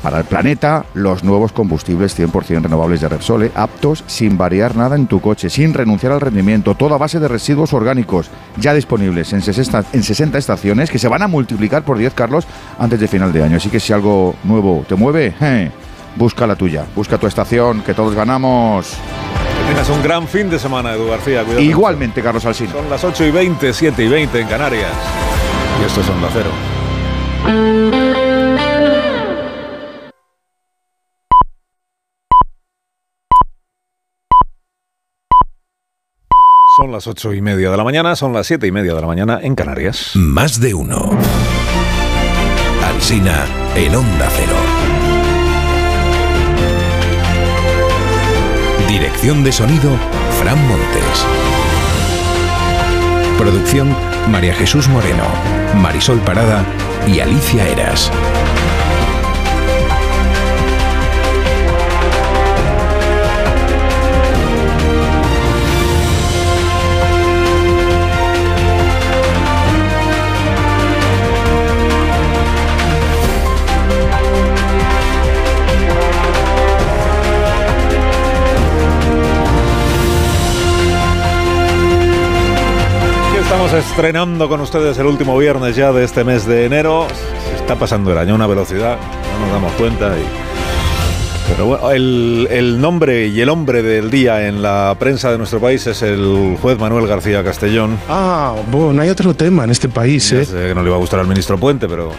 para 0.00 0.18
el 0.18 0.24
planeta 0.24 0.84
los 0.94 1.22
nuevos 1.22 1.52
combustibles 1.52 2.18
100% 2.18 2.62
renovables 2.62 3.00
de 3.00 3.08
Repsol, 3.08 3.44
¿eh? 3.44 3.52
aptos 3.54 4.02
sin 4.06 4.36
variar 4.36 4.74
nada 4.74 4.96
en 4.96 5.06
tu 5.06 5.20
coche, 5.20 5.50
sin 5.50 5.74
renunciar 5.74 6.12
al 6.12 6.20
rendimiento, 6.20 6.74
toda 6.74 6.98
base 6.98 7.20
de 7.20 7.28
residuos 7.28 7.72
orgánicos, 7.72 8.28
ya 8.56 8.74
disponibles 8.74 9.32
en 9.32 9.42
60, 9.42 9.84
en 9.92 10.02
60 10.02 10.38
estaciones 10.38 10.90
que 10.90 10.98
se 10.98 11.08
van 11.08 11.22
a 11.22 11.28
multiplicar 11.28 11.84
por 11.84 11.98
10, 11.98 12.14
Carlos, 12.14 12.46
antes 12.78 12.98
de 12.98 13.08
final 13.08 13.32
de 13.32 13.44
año. 13.44 13.56
Así 13.58 13.68
que 13.68 13.80
si 13.80 13.92
algo 13.92 14.34
nuevo 14.44 14.84
te 14.88 14.96
mueve, 14.96 15.34
eh, 15.40 15.70
busca 16.16 16.46
la 16.46 16.56
tuya, 16.56 16.84
busca 16.96 17.18
tu 17.18 17.26
estación, 17.26 17.82
que 17.82 17.94
todos 17.94 18.14
ganamos. 18.14 18.96
Tienes 19.66 19.88
un 19.88 20.02
gran 20.02 20.28
fin 20.28 20.50
de 20.50 20.58
semana, 20.58 20.94
Edu 20.94 21.08
García. 21.08 21.44
Cuídate 21.44 21.62
Igualmente, 21.64 22.20
mucho. 22.20 22.24
Carlos 22.24 22.44
Alsina. 22.44 22.72
Son 22.72 22.90
las 22.90 23.04
8 23.04 23.24
y 23.24 23.30
20, 23.30 23.72
7 23.72 24.04
y 24.04 24.08
20 24.08 24.40
en 24.40 24.48
Canarias. 24.48 24.92
Y 25.80 25.84
esto 25.84 26.00
es 26.00 26.08
Onda 26.08 26.28
Cero. 26.32 26.50
Son 36.76 36.90
las 36.90 37.06
ocho 37.06 37.34
y 37.34 37.42
media 37.42 37.70
de 37.70 37.76
la 37.76 37.84
mañana, 37.84 38.16
son 38.16 38.32
las 38.32 38.46
siete 38.46 38.66
y 38.66 38.72
media 38.72 38.94
de 38.94 39.00
la 39.02 39.06
mañana 39.06 39.40
en 39.42 39.54
Canarias. 39.54 40.12
Más 40.14 40.58
de 40.58 40.72
uno. 40.72 41.10
Alsina 42.82 43.44
en 43.76 43.94
Onda 43.94 44.28
Cero. 44.30 44.71
Dirección 48.92 49.42
de 49.42 49.52
sonido, 49.52 49.96
Fran 50.38 50.68
Montes. 50.68 51.26
Producción, 53.38 53.96
María 54.28 54.52
Jesús 54.52 54.86
Moreno, 54.86 55.24
Marisol 55.80 56.20
Parada 56.20 56.62
y 57.08 57.20
Alicia 57.20 57.66
Eras. 57.68 58.12
Estrenando 83.78 84.48
con 84.48 84.60
ustedes 84.60 84.98
el 84.98 85.06
último 85.06 85.36
viernes 85.38 85.76
ya 85.76 85.92
de 85.92 86.04
este 86.04 86.24
mes 86.24 86.46
de 86.46 86.66
enero. 86.66 87.06
Se 87.48 87.56
está 87.56 87.76
pasando 87.76 88.12
el 88.12 88.18
año 88.18 88.32
a 88.32 88.36
una 88.36 88.46
velocidad, 88.46 88.98
no 88.98 89.46
nos 89.46 89.52
damos 89.52 89.72
cuenta 89.72 90.14
y... 90.18 90.51
Pero 91.48 91.66
bueno, 91.66 91.90
el, 91.90 92.48
el, 92.50 92.80
nombre 92.80 93.26
y 93.26 93.40
el 93.40 93.48
hombre 93.48 93.82
del 93.82 94.10
día 94.10 94.48
en 94.48 94.62
la 94.62 94.94
prensa 94.98 95.30
de 95.30 95.38
nuestro 95.38 95.60
país 95.60 95.86
es 95.86 96.02
el 96.02 96.56
juez 96.60 96.78
Manuel 96.78 97.06
García 97.06 97.44
Castellón. 97.44 97.98
Ah, 98.08 98.54
bueno, 98.70 99.02
hay 99.02 99.10
otro 99.10 99.34
tema 99.34 99.64
en 99.64 99.70
este 99.70 99.88
país, 99.88 100.32
¿eh? 100.32 100.46
que 100.50 100.74
no 100.74 100.82
le 100.82 100.90
va 100.90 100.96
a 100.96 100.98
gustar 100.98 101.20
al 101.20 101.26
ministro 101.26 101.58
Puente, 101.58 101.88
pero 101.88 102.12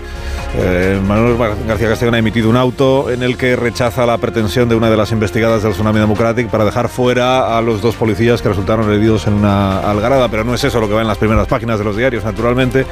eh, 0.55 0.99
Manuel 1.07 1.35
García 1.67 1.89
Castellón 1.89 2.13
ha 2.13 2.19
emitido 2.19 2.49
un 2.49 2.57
auto 2.57 3.09
en 3.09 3.23
el 3.23 3.37
que 3.37 3.55
rechaza 3.55 4.05
la 4.05 4.17
pretensión 4.19 4.69
de 4.69 4.75
una 4.75 4.89
de 4.89 4.97
las 4.97 5.11
investigadas 5.11 5.63
del 5.63 5.73
Tsunami 5.73 5.99
Democratic 5.99 6.49
para 6.49 6.63
dejar 6.63 6.89
fuera 6.89 7.57
a 7.57 7.61
los 7.61 7.81
dos 7.81 7.95
policías 7.95 8.41
que 8.41 8.49
resultaron 8.49 8.91
heridos 8.91 9.25
en 9.25 9.33
una 9.33 9.79
algarada. 9.79 10.29
Pero 10.29 10.43
no 10.43 10.53
es 10.53 10.63
eso 10.63 10.79
lo 10.79 10.87
que 10.87 10.93
va 10.93 11.01
en 11.01 11.07
las 11.07 11.17
primeras 11.17 11.47
páginas 11.47 11.79
de 11.79 11.85
los 11.85 11.97
diarios, 11.97 12.23
naturalmente, 12.23 12.85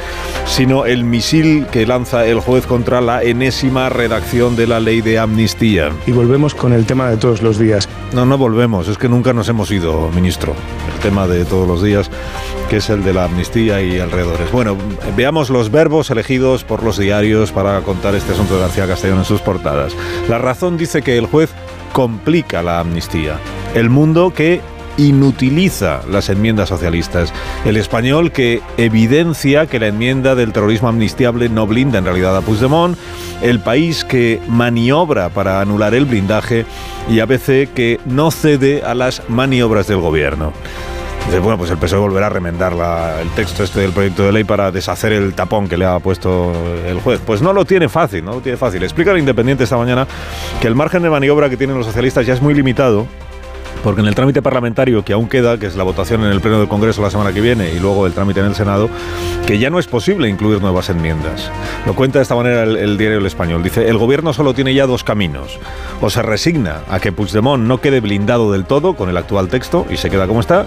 sino 0.45 0.85
el 0.85 1.03
misil 1.03 1.67
que 1.71 1.85
lanza 1.85 2.25
el 2.25 2.39
juez 2.39 2.65
contra 2.65 2.99
la 2.99 3.21
enésima 3.21 3.89
redacción 3.89 4.55
de 4.55 4.65
la 4.65 4.79
ley 4.79 5.01
de 5.01 5.19
amnistía. 5.19 5.91
Y 6.07 6.11
volvemos 6.31 6.55
con 6.55 6.71
el 6.71 6.85
tema 6.85 7.09
de 7.09 7.17
todos 7.17 7.41
los 7.41 7.59
días. 7.59 7.89
No, 8.13 8.25
no 8.25 8.37
volvemos, 8.37 8.87
es 8.87 8.97
que 8.97 9.09
nunca 9.09 9.33
nos 9.33 9.49
hemos 9.49 9.69
ido, 9.69 10.09
ministro. 10.15 10.55
El 10.93 10.99
tema 11.01 11.27
de 11.27 11.43
todos 11.43 11.67
los 11.67 11.83
días, 11.83 12.09
que 12.69 12.77
es 12.77 12.89
el 12.89 13.03
de 13.03 13.13
la 13.13 13.25
amnistía 13.25 13.81
y 13.81 13.99
alrededores. 13.99 14.49
Bueno, 14.49 14.77
veamos 15.17 15.49
los 15.49 15.69
verbos 15.71 16.09
elegidos 16.09 16.63
por 16.63 16.83
los 16.83 16.97
diarios 16.97 17.51
para 17.51 17.81
contar 17.81 18.15
este 18.15 18.31
asunto 18.31 18.55
de 18.55 18.61
García 18.61 18.87
Castellón 18.87 19.17
en 19.17 19.25
sus 19.25 19.41
portadas. 19.41 19.93
La 20.29 20.37
razón 20.37 20.77
dice 20.77 21.01
que 21.01 21.17
el 21.17 21.25
juez 21.25 21.49
complica 21.91 22.63
la 22.63 22.79
amnistía. 22.79 23.37
El 23.75 23.89
mundo 23.89 24.33
que 24.33 24.61
inutiliza 25.01 26.01
las 26.09 26.29
enmiendas 26.29 26.69
socialistas. 26.69 27.33
El 27.65 27.77
español 27.77 28.31
que 28.31 28.61
evidencia 28.77 29.65
que 29.65 29.79
la 29.79 29.87
enmienda 29.87 30.35
del 30.35 30.53
terrorismo 30.53 30.89
amnistiable 30.89 31.49
no 31.49 31.67
blinda 31.67 31.97
en 31.97 32.05
realidad 32.05 32.35
a 32.37 32.41
Puigdemont. 32.41 32.97
El 33.41 33.59
país 33.59 34.05
que 34.05 34.39
maniobra 34.47 35.29
para 35.29 35.61
anular 35.61 35.93
el 35.93 36.05
blindaje 36.05 36.65
y 37.09 37.19
ABC 37.19 37.73
que 37.73 37.99
no 38.05 38.31
cede 38.31 38.83
a 38.83 38.93
las 38.93 39.27
maniobras 39.29 39.87
del 39.87 39.99
gobierno. 39.99 40.53
Bueno, 41.29 41.57
pues 41.57 41.71
el 41.71 41.77
PSOE 41.77 41.99
volverá 41.99 42.27
a 42.27 42.29
remendar 42.29 42.73
el 43.21 43.29
texto 43.29 43.63
este 43.63 43.79
del 43.79 43.91
proyecto 43.91 44.23
de 44.23 44.31
ley 44.33 44.43
para 44.43 44.71
deshacer 44.71 45.13
el 45.13 45.33
tapón 45.33 45.69
que 45.69 45.77
le 45.77 45.85
ha 45.85 45.99
puesto 45.99 46.51
el 46.85 46.99
juez. 46.99 47.21
Pues 47.25 47.41
no 47.41 47.53
lo 47.53 47.63
tiene 47.63 47.87
fácil, 47.89 48.25
no 48.25 48.33
lo 48.33 48.41
tiene 48.41 48.57
fácil. 48.57 48.83
Explica 48.83 49.11
el 49.11 49.19
Independiente 49.19 49.63
esta 49.63 49.77
mañana 49.77 50.07
que 50.59 50.67
el 50.67 50.75
margen 50.75 51.03
de 51.03 51.09
maniobra 51.09 51.49
que 51.49 51.57
tienen 51.57 51.77
los 51.77 51.85
socialistas 51.85 52.25
ya 52.25 52.33
es 52.33 52.41
muy 52.41 52.53
limitado 52.53 53.07
porque 53.83 54.01
en 54.01 54.07
el 54.07 54.15
trámite 54.15 54.41
parlamentario 54.41 55.03
que 55.03 55.13
aún 55.13 55.27
queda, 55.27 55.57
que 55.57 55.65
es 55.65 55.75
la 55.75 55.83
votación 55.83 56.23
en 56.23 56.31
el 56.31 56.41
Pleno 56.41 56.59
del 56.59 56.67
Congreso 56.67 57.01
la 57.01 57.09
semana 57.09 57.33
que 57.33 57.41
viene 57.41 57.73
y 57.73 57.79
luego 57.79 58.05
el 58.05 58.13
trámite 58.13 58.39
en 58.39 58.47
el 58.47 58.55
Senado, 58.55 58.89
que 59.45 59.59
ya 59.59 59.69
no 59.69 59.79
es 59.79 59.87
posible 59.87 60.29
incluir 60.29 60.61
nuevas 60.61 60.89
enmiendas. 60.89 61.51
Lo 61.85 61.95
cuenta 61.95 62.19
de 62.19 62.23
esta 62.23 62.35
manera 62.35 62.63
el, 62.63 62.97
diario 62.97 63.17
El 63.17 63.25
Español. 63.25 63.63
Dice, 63.63 63.87
el 63.87 63.97
gobierno 63.97 64.33
solo 64.33 64.53
tiene 64.53 64.73
ya 64.73 64.85
dos 64.85 65.03
caminos. 65.03 65.59
O 66.01 66.09
se 66.09 66.21
resigna 66.21 66.81
a 66.89 66.99
que 66.99 67.11
Puigdemont 67.11 67.63
no 67.63 67.79
quede 67.79 67.99
blindado 67.99 68.51
del 68.51 68.65
todo 68.65 68.95
con 68.95 69.09
el 69.09 69.17
actual 69.17 69.47
texto 69.47 69.85
y 69.89 69.97
se 69.97 70.09
queda 70.09 70.27
como 70.27 70.39
está, 70.39 70.65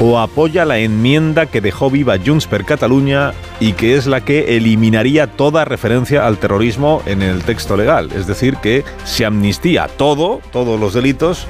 o 0.00 0.18
apoya 0.18 0.64
la 0.64 0.78
enmienda 0.78 1.46
que 1.46 1.60
dejó 1.60 1.90
viva 1.90 2.16
Junts 2.24 2.46
per 2.46 2.64
Catalunya 2.64 3.32
y 3.60 3.72
que 3.72 3.96
es 3.96 4.06
la 4.06 4.24
que 4.24 4.56
eliminaría 4.56 5.26
toda 5.26 5.64
referencia 5.64 6.26
al 6.26 6.38
terrorismo 6.38 7.02
en 7.06 7.22
el 7.22 7.42
texto 7.42 7.76
legal. 7.76 8.10
Es 8.14 8.26
decir, 8.26 8.56
que 8.56 8.84
se 9.04 9.24
amnistía 9.24 9.88
todo, 9.88 10.40
todos 10.52 10.78
los 10.78 10.94
delitos, 10.94 11.46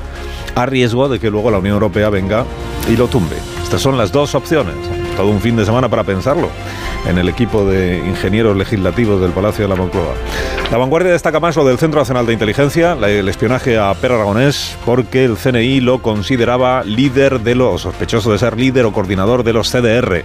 a 0.54 0.66
riesgo 0.66 1.08
de 1.08 1.20
que 1.20 1.30
luego 1.30 1.50
la 1.50 1.58
Unión 1.58 1.74
Europea 1.74 2.08
venga 2.08 2.44
y 2.90 2.96
lo 2.96 3.08
tumbe. 3.08 3.36
Estas 3.62 3.82
son 3.82 3.98
las 3.98 4.12
dos 4.12 4.34
opciones. 4.34 4.97
Todo 5.18 5.30
un 5.30 5.40
fin 5.40 5.56
de 5.56 5.64
semana 5.64 5.88
para 5.88 6.04
pensarlo 6.04 6.48
en 7.04 7.18
el 7.18 7.28
equipo 7.28 7.64
de 7.64 7.98
ingenieros 7.98 8.56
legislativos 8.56 9.20
del 9.20 9.32
Palacio 9.32 9.64
de 9.64 9.68
la 9.68 9.74
Moncloa. 9.74 10.14
La 10.70 10.78
vanguardia 10.78 11.10
destaca 11.10 11.40
más 11.40 11.56
lo 11.56 11.64
del 11.64 11.76
Centro 11.76 12.00
Nacional 12.00 12.24
de 12.24 12.34
Inteligencia, 12.34 12.92
el 12.92 13.28
espionaje 13.28 13.78
a 13.78 13.92
Per 13.94 14.12
Aragonés, 14.12 14.78
porque 14.84 15.24
el 15.24 15.36
CNI 15.36 15.80
lo 15.80 16.02
consideraba 16.02 16.84
líder 16.84 17.40
de 17.40 17.56
los, 17.56 17.82
sospechoso 17.82 18.30
de 18.30 18.38
ser 18.38 18.56
líder 18.56 18.84
o 18.84 18.92
coordinador 18.92 19.42
de 19.42 19.54
los 19.54 19.72
CDR. 19.72 20.22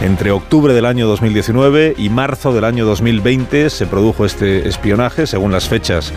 Entre 0.00 0.32
octubre 0.32 0.74
del 0.74 0.86
año 0.86 1.06
2019 1.06 1.94
y 1.96 2.08
marzo 2.08 2.52
del 2.52 2.64
año 2.64 2.84
2020 2.84 3.70
se 3.70 3.86
produjo 3.86 4.24
este 4.24 4.66
espionaje, 4.66 5.28
según 5.28 5.52
las 5.52 5.68
fechas 5.68 6.12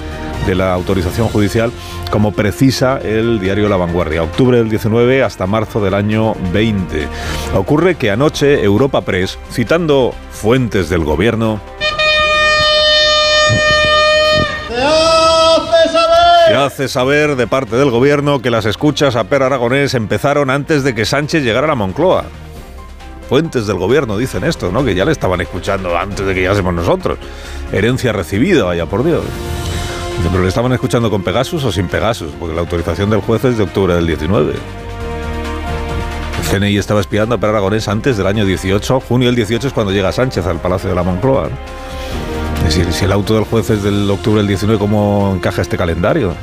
de 0.48 0.56
la 0.56 0.74
autorización 0.74 1.28
judicial, 1.28 1.72
como 2.10 2.32
precisa 2.32 2.98
el 2.98 3.40
diario 3.40 3.70
La 3.70 3.78
Vanguardia. 3.78 4.24
Octubre 4.24 4.58
del 4.58 4.70
19 4.70 5.22
hasta 5.22 5.46
marzo 5.46 5.84
del 5.84 5.94
año 5.94 6.34
20. 6.54 7.08
Ocurre 7.56 7.96
que 7.96 8.15
anoche 8.16 8.64
Europa 8.64 9.02
Press, 9.02 9.38
citando 9.52 10.14
fuentes 10.32 10.90
del 10.90 11.04
gobierno, 11.04 11.60
Se 16.48 16.54
hace 16.54 16.88
saber 16.88 17.36
de 17.36 17.48
parte 17.48 17.76
del 17.76 17.90
gobierno 17.90 18.40
que 18.40 18.50
las 18.50 18.66
escuchas 18.66 19.16
a 19.16 19.26
Per 19.26 19.44
Aragonés 19.44 19.96
empezaron 19.96 20.50
antes 20.50 20.84
de 20.84 20.96
que 20.96 21.04
Sánchez 21.04 21.44
llegara 21.44 21.66
a 21.66 21.70
la 21.70 21.76
Moncloa. 21.76 22.24
Fuentes 23.28 23.68
del 23.68 23.78
gobierno 23.78 24.18
dicen 24.18 24.44
esto, 24.46 24.72
¿no? 24.72 24.86
Que 24.86 24.96
ya 24.96 25.04
le 25.04 25.12
estaban 25.12 25.42
escuchando 25.42 25.98
antes 25.98 26.26
de 26.26 26.34
que 26.34 26.42
llegásemos 26.42 26.74
nosotros. 26.74 27.18
Herencia 27.74 28.14
recibida, 28.14 28.64
vaya 28.64 28.86
por 28.86 29.04
Dios. 29.04 29.24
Pero 30.32 30.42
le 30.42 30.48
estaban 30.48 30.72
escuchando 30.72 31.10
con 31.10 31.24
Pegasus 31.24 31.64
o 31.66 31.72
sin 31.72 31.88
Pegasus, 31.88 32.32
porque 32.40 32.56
la 32.56 32.62
autorización 32.62 33.10
del 33.10 33.22
juez 33.22 33.44
es 33.44 33.58
de 33.58 33.64
octubre 33.64 33.94
del 33.96 34.08
19. 34.08 34.54
CNI 36.46 36.78
estaba 36.78 37.02
espiando 37.02 37.36
a 37.36 37.38
Per 37.38 37.50
Aragonés 37.50 37.88
antes 37.88 38.18
del 38.18 38.28
año 38.28 38.46
18. 38.46 39.00
Junio 39.00 39.28
del 39.28 39.36
18 39.36 39.68
es 39.68 39.74
cuando 39.74 39.92
llega 39.92 40.12
Sánchez 40.12 40.46
al 40.46 40.60
Palacio 40.60 40.90
de 40.90 40.96
la 40.96 41.04
Moncloa. 41.04 41.50
Es 42.60 42.76
decir, 42.76 42.92
si 42.94 43.06
el 43.06 43.12
auto 43.12 43.36
del 43.36 43.44
juez 43.46 43.70
es 43.70 43.84
del 43.84 44.10
octubre 44.10 44.40
del 44.40 44.48
19, 44.48 44.80
¿cómo 44.80 45.34
encaja 45.36 45.62
este 45.62 45.78
calendario? 45.78 46.34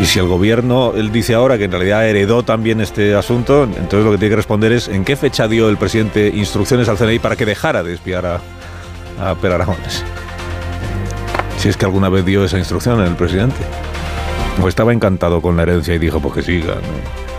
Y 0.00 0.06
si 0.06 0.18
el 0.18 0.26
gobierno, 0.26 0.92
él 0.96 1.12
dice 1.12 1.34
ahora 1.34 1.58
que 1.58 1.64
en 1.64 1.72
realidad 1.72 2.08
heredó 2.08 2.42
también 2.42 2.80
este 2.80 3.14
asunto, 3.14 3.64
entonces 3.64 4.04
lo 4.04 4.12
que 4.12 4.18
tiene 4.18 4.30
que 4.30 4.36
responder 4.36 4.72
es 4.72 4.88
en 4.88 5.04
qué 5.04 5.16
fecha 5.16 5.46
dio 5.46 5.68
el 5.68 5.76
presidente 5.76 6.28
instrucciones 6.28 6.88
al 6.88 6.96
CNI 6.96 7.18
para 7.18 7.36
que 7.36 7.44
dejara 7.44 7.82
de 7.82 7.94
espiar 7.94 8.24
a, 8.26 9.34
Per 9.34 9.52
Aragones. 9.52 10.02
Si 11.58 11.68
es 11.68 11.76
que 11.76 11.84
alguna 11.84 12.08
vez 12.08 12.24
dio 12.24 12.44
esa 12.44 12.58
instrucción 12.58 13.00
el 13.00 13.16
presidente. 13.16 13.56
O 14.62 14.68
estaba 14.68 14.92
encantado 14.92 15.42
con 15.42 15.56
la 15.56 15.62
herencia 15.62 15.94
y 15.94 15.98
dijo, 15.98 16.20
pues 16.20 16.34
que 16.34 16.42
siga. 16.42 16.74
¿no? 16.74 17.29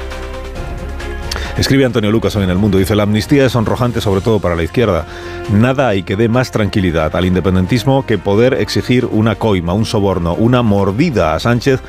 Escribe 1.57 1.85
Antonio 1.85 2.11
Lucas 2.11 2.35
hoy 2.35 2.45
en 2.45 2.49
El 2.49 2.57
Mundo, 2.57 2.77
dice, 2.77 2.95
la 2.95 3.03
amnistía 3.03 3.45
es 3.45 3.51
sonrojante 3.51 3.99
sobre 3.99 4.21
todo 4.21 4.39
para 4.39 4.55
la 4.55 4.63
izquierda. 4.63 5.05
Nada 5.51 5.89
hay 5.89 6.03
que 6.03 6.15
dé 6.15 6.29
más 6.29 6.49
tranquilidad 6.49 7.15
al 7.15 7.25
independentismo 7.25 8.05
que 8.05 8.17
poder 8.17 8.53
exigir 8.53 9.05
una 9.05 9.35
coima, 9.35 9.73
un 9.73 9.85
soborno, 9.85 10.33
una 10.33 10.61
mordida 10.61 11.35
a 11.35 11.39
Sánchez 11.39 11.81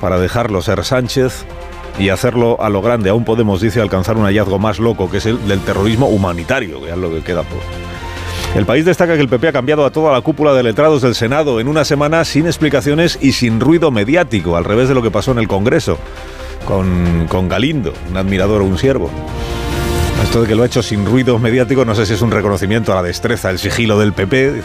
para 0.00 0.18
dejarlo 0.18 0.62
ser 0.62 0.82
Sánchez 0.82 1.44
y 1.98 2.08
hacerlo 2.08 2.60
a 2.62 2.70
lo 2.70 2.80
grande. 2.80 3.10
Aún 3.10 3.24
podemos, 3.24 3.60
dice, 3.60 3.82
alcanzar 3.82 4.16
un 4.16 4.24
hallazgo 4.24 4.58
más 4.58 4.78
loco, 4.78 5.10
que 5.10 5.18
es 5.18 5.26
el 5.26 5.46
del 5.46 5.60
terrorismo 5.60 6.08
humanitario, 6.08 6.82
que 6.82 6.90
es 6.90 6.96
lo 6.96 7.10
que 7.10 7.20
queda 7.20 7.42
por... 7.42 7.60
El 8.56 8.66
país 8.66 8.84
destaca 8.84 9.14
que 9.14 9.20
el 9.20 9.28
PP 9.28 9.48
ha 9.48 9.52
cambiado 9.52 9.84
a 9.84 9.90
toda 9.90 10.12
la 10.12 10.20
cúpula 10.22 10.52
de 10.52 10.62
letrados 10.62 11.00
del 11.02 11.14
Senado 11.14 11.60
en 11.60 11.68
una 11.68 11.84
semana 11.84 12.24
sin 12.24 12.46
explicaciones 12.46 13.18
y 13.20 13.32
sin 13.32 13.60
ruido 13.60 13.90
mediático, 13.90 14.56
al 14.56 14.64
revés 14.64 14.88
de 14.88 14.94
lo 14.94 15.02
que 15.02 15.10
pasó 15.10 15.32
en 15.32 15.38
el 15.38 15.48
Congreso 15.48 15.98
con, 16.64 17.26
con 17.28 17.48
Galindo, 17.48 17.92
un 18.10 18.16
admirador 18.16 18.62
o 18.62 18.64
un 18.64 18.78
siervo. 18.78 19.10
Esto 20.22 20.42
de 20.42 20.48
que 20.48 20.54
lo 20.54 20.62
ha 20.62 20.66
hecho 20.66 20.82
sin 20.82 21.04
ruido 21.04 21.38
mediático, 21.40 21.84
no 21.84 21.96
sé 21.96 22.06
si 22.06 22.14
es 22.14 22.22
un 22.22 22.30
reconocimiento 22.30 22.92
a 22.92 22.94
la 22.94 23.02
destreza, 23.02 23.50
el 23.50 23.58
sigilo 23.58 23.98
del 23.98 24.12
PP, 24.12 24.62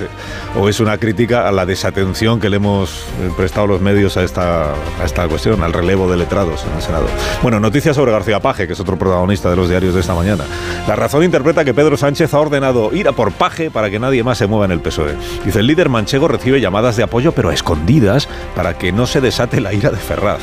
o 0.56 0.70
es 0.70 0.80
una 0.80 0.98
crítica 1.00 1.48
a 1.48 1.52
la 1.52 1.66
desatención 1.66 2.40
que 2.40 2.50
le 2.50 2.58
hemos 2.58 3.04
prestado 3.36 3.66
los 3.66 3.82
medios 3.82 4.18
a 4.18 4.24
esta, 4.24 4.72
a 4.74 5.04
esta 5.04 5.28
cuestión, 5.28 5.64
al 5.64 5.74
relevo 5.74 6.10
de 6.10 6.16
letrados 6.16 6.64
en 6.64 6.76
el 6.76 6.82
Senado. 6.82 7.08
Bueno, 7.42 7.60
noticias 7.60 7.96
sobre 7.96 8.12
García 8.12 8.40
Paje, 8.40 8.68
que 8.68 8.74
es 8.74 8.80
otro 8.80 8.98
protagonista 8.98 9.50
de 9.50 9.56
los 9.56 9.68
diarios 9.68 9.96
de 9.96 10.02
esta 10.02 10.14
mañana. 10.14 10.44
La 10.88 10.96
razón 10.96 11.24
interpreta 11.24 11.66
que 11.66 11.74
Pedro 11.74 11.98
Sánchez 11.98 12.34
ha 12.34 12.40
ordenado 12.40 12.94
ir 12.94 13.08
a 13.08 13.14
por 13.14 13.32
Paje 13.32 13.72
para 13.72 13.90
que 13.90 14.00
nadie 14.00 14.24
más 14.24 14.38
se 14.38 14.48
mueva 14.48 14.66
en 14.66 14.72
el 14.72 14.80
PSOE. 14.80 15.16
Dice, 15.44 15.60
el 15.60 15.68
líder 15.68 15.90
manchego 15.90 16.28
recibe 16.28 16.62
llamadas 16.62 16.96
de 16.98 17.04
apoyo, 17.04 17.32
pero 17.32 17.50
a 17.50 17.54
escondidas, 17.54 18.30
para 18.56 18.78
que 18.78 18.92
no 18.92 19.08
se 19.08 19.22
desate 19.22 19.60
la 19.60 19.74
ira 19.74 19.90
de 19.90 19.98
Ferraz. 19.98 20.40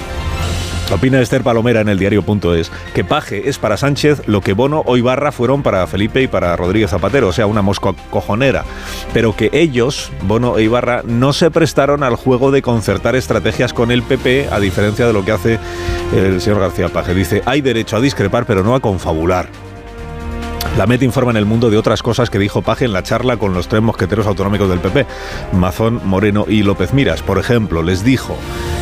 Opina 0.92 1.20
Esther 1.20 1.42
Palomera 1.42 1.80
en 1.80 1.88
el 1.88 1.98
diario.es 1.98 2.70
que 2.94 3.04
Paje 3.04 3.48
es 3.48 3.58
para 3.58 3.76
Sánchez 3.76 4.22
lo 4.26 4.42
que 4.42 4.52
Bono 4.52 4.82
o 4.86 4.96
Ibarra 4.96 5.32
fueron 5.32 5.62
para 5.62 5.86
Felipe 5.86 6.22
y 6.22 6.28
para 6.28 6.54
Rodríguez 6.56 6.90
Zapatero, 6.90 7.28
o 7.28 7.32
sea, 7.32 7.46
una 7.46 7.62
mosca 7.62 7.94
cojonera. 8.10 8.64
Pero 9.12 9.34
que 9.34 9.50
ellos, 9.52 10.12
Bono 10.22 10.58
e 10.58 10.64
Ibarra, 10.64 11.02
no 11.04 11.32
se 11.32 11.50
prestaron 11.50 12.02
al 12.02 12.16
juego 12.16 12.50
de 12.50 12.62
concertar 12.62 13.16
estrategias 13.16 13.72
con 13.72 13.90
el 13.90 14.02
PP, 14.02 14.48
a 14.50 14.60
diferencia 14.60 15.06
de 15.06 15.12
lo 15.12 15.24
que 15.24 15.32
hace 15.32 15.58
el 16.14 16.40
señor 16.40 16.60
García 16.60 16.88
Paje. 16.90 17.14
Dice, 17.14 17.42
hay 17.46 17.60
derecho 17.60 17.96
a 17.96 18.00
discrepar, 18.00 18.44
pero 18.44 18.62
no 18.62 18.74
a 18.74 18.80
confabular. 18.80 19.63
La 20.76 20.86
MET 20.86 21.02
informa 21.02 21.30
en 21.30 21.36
el 21.36 21.46
mundo 21.46 21.70
de 21.70 21.76
otras 21.76 22.02
cosas 22.02 22.30
que 22.30 22.38
dijo 22.40 22.62
Paje 22.62 22.84
en 22.84 22.92
la 22.92 23.04
charla 23.04 23.36
con 23.36 23.54
los 23.54 23.68
tres 23.68 23.80
mosqueteros 23.80 24.26
autonómicos 24.26 24.68
del 24.68 24.80
PP, 24.80 25.06
Mazón, 25.52 26.00
Moreno 26.04 26.46
y 26.48 26.64
López 26.64 26.92
Miras. 26.92 27.22
Por 27.22 27.38
ejemplo, 27.38 27.82
les 27.82 28.02
dijo 28.02 28.36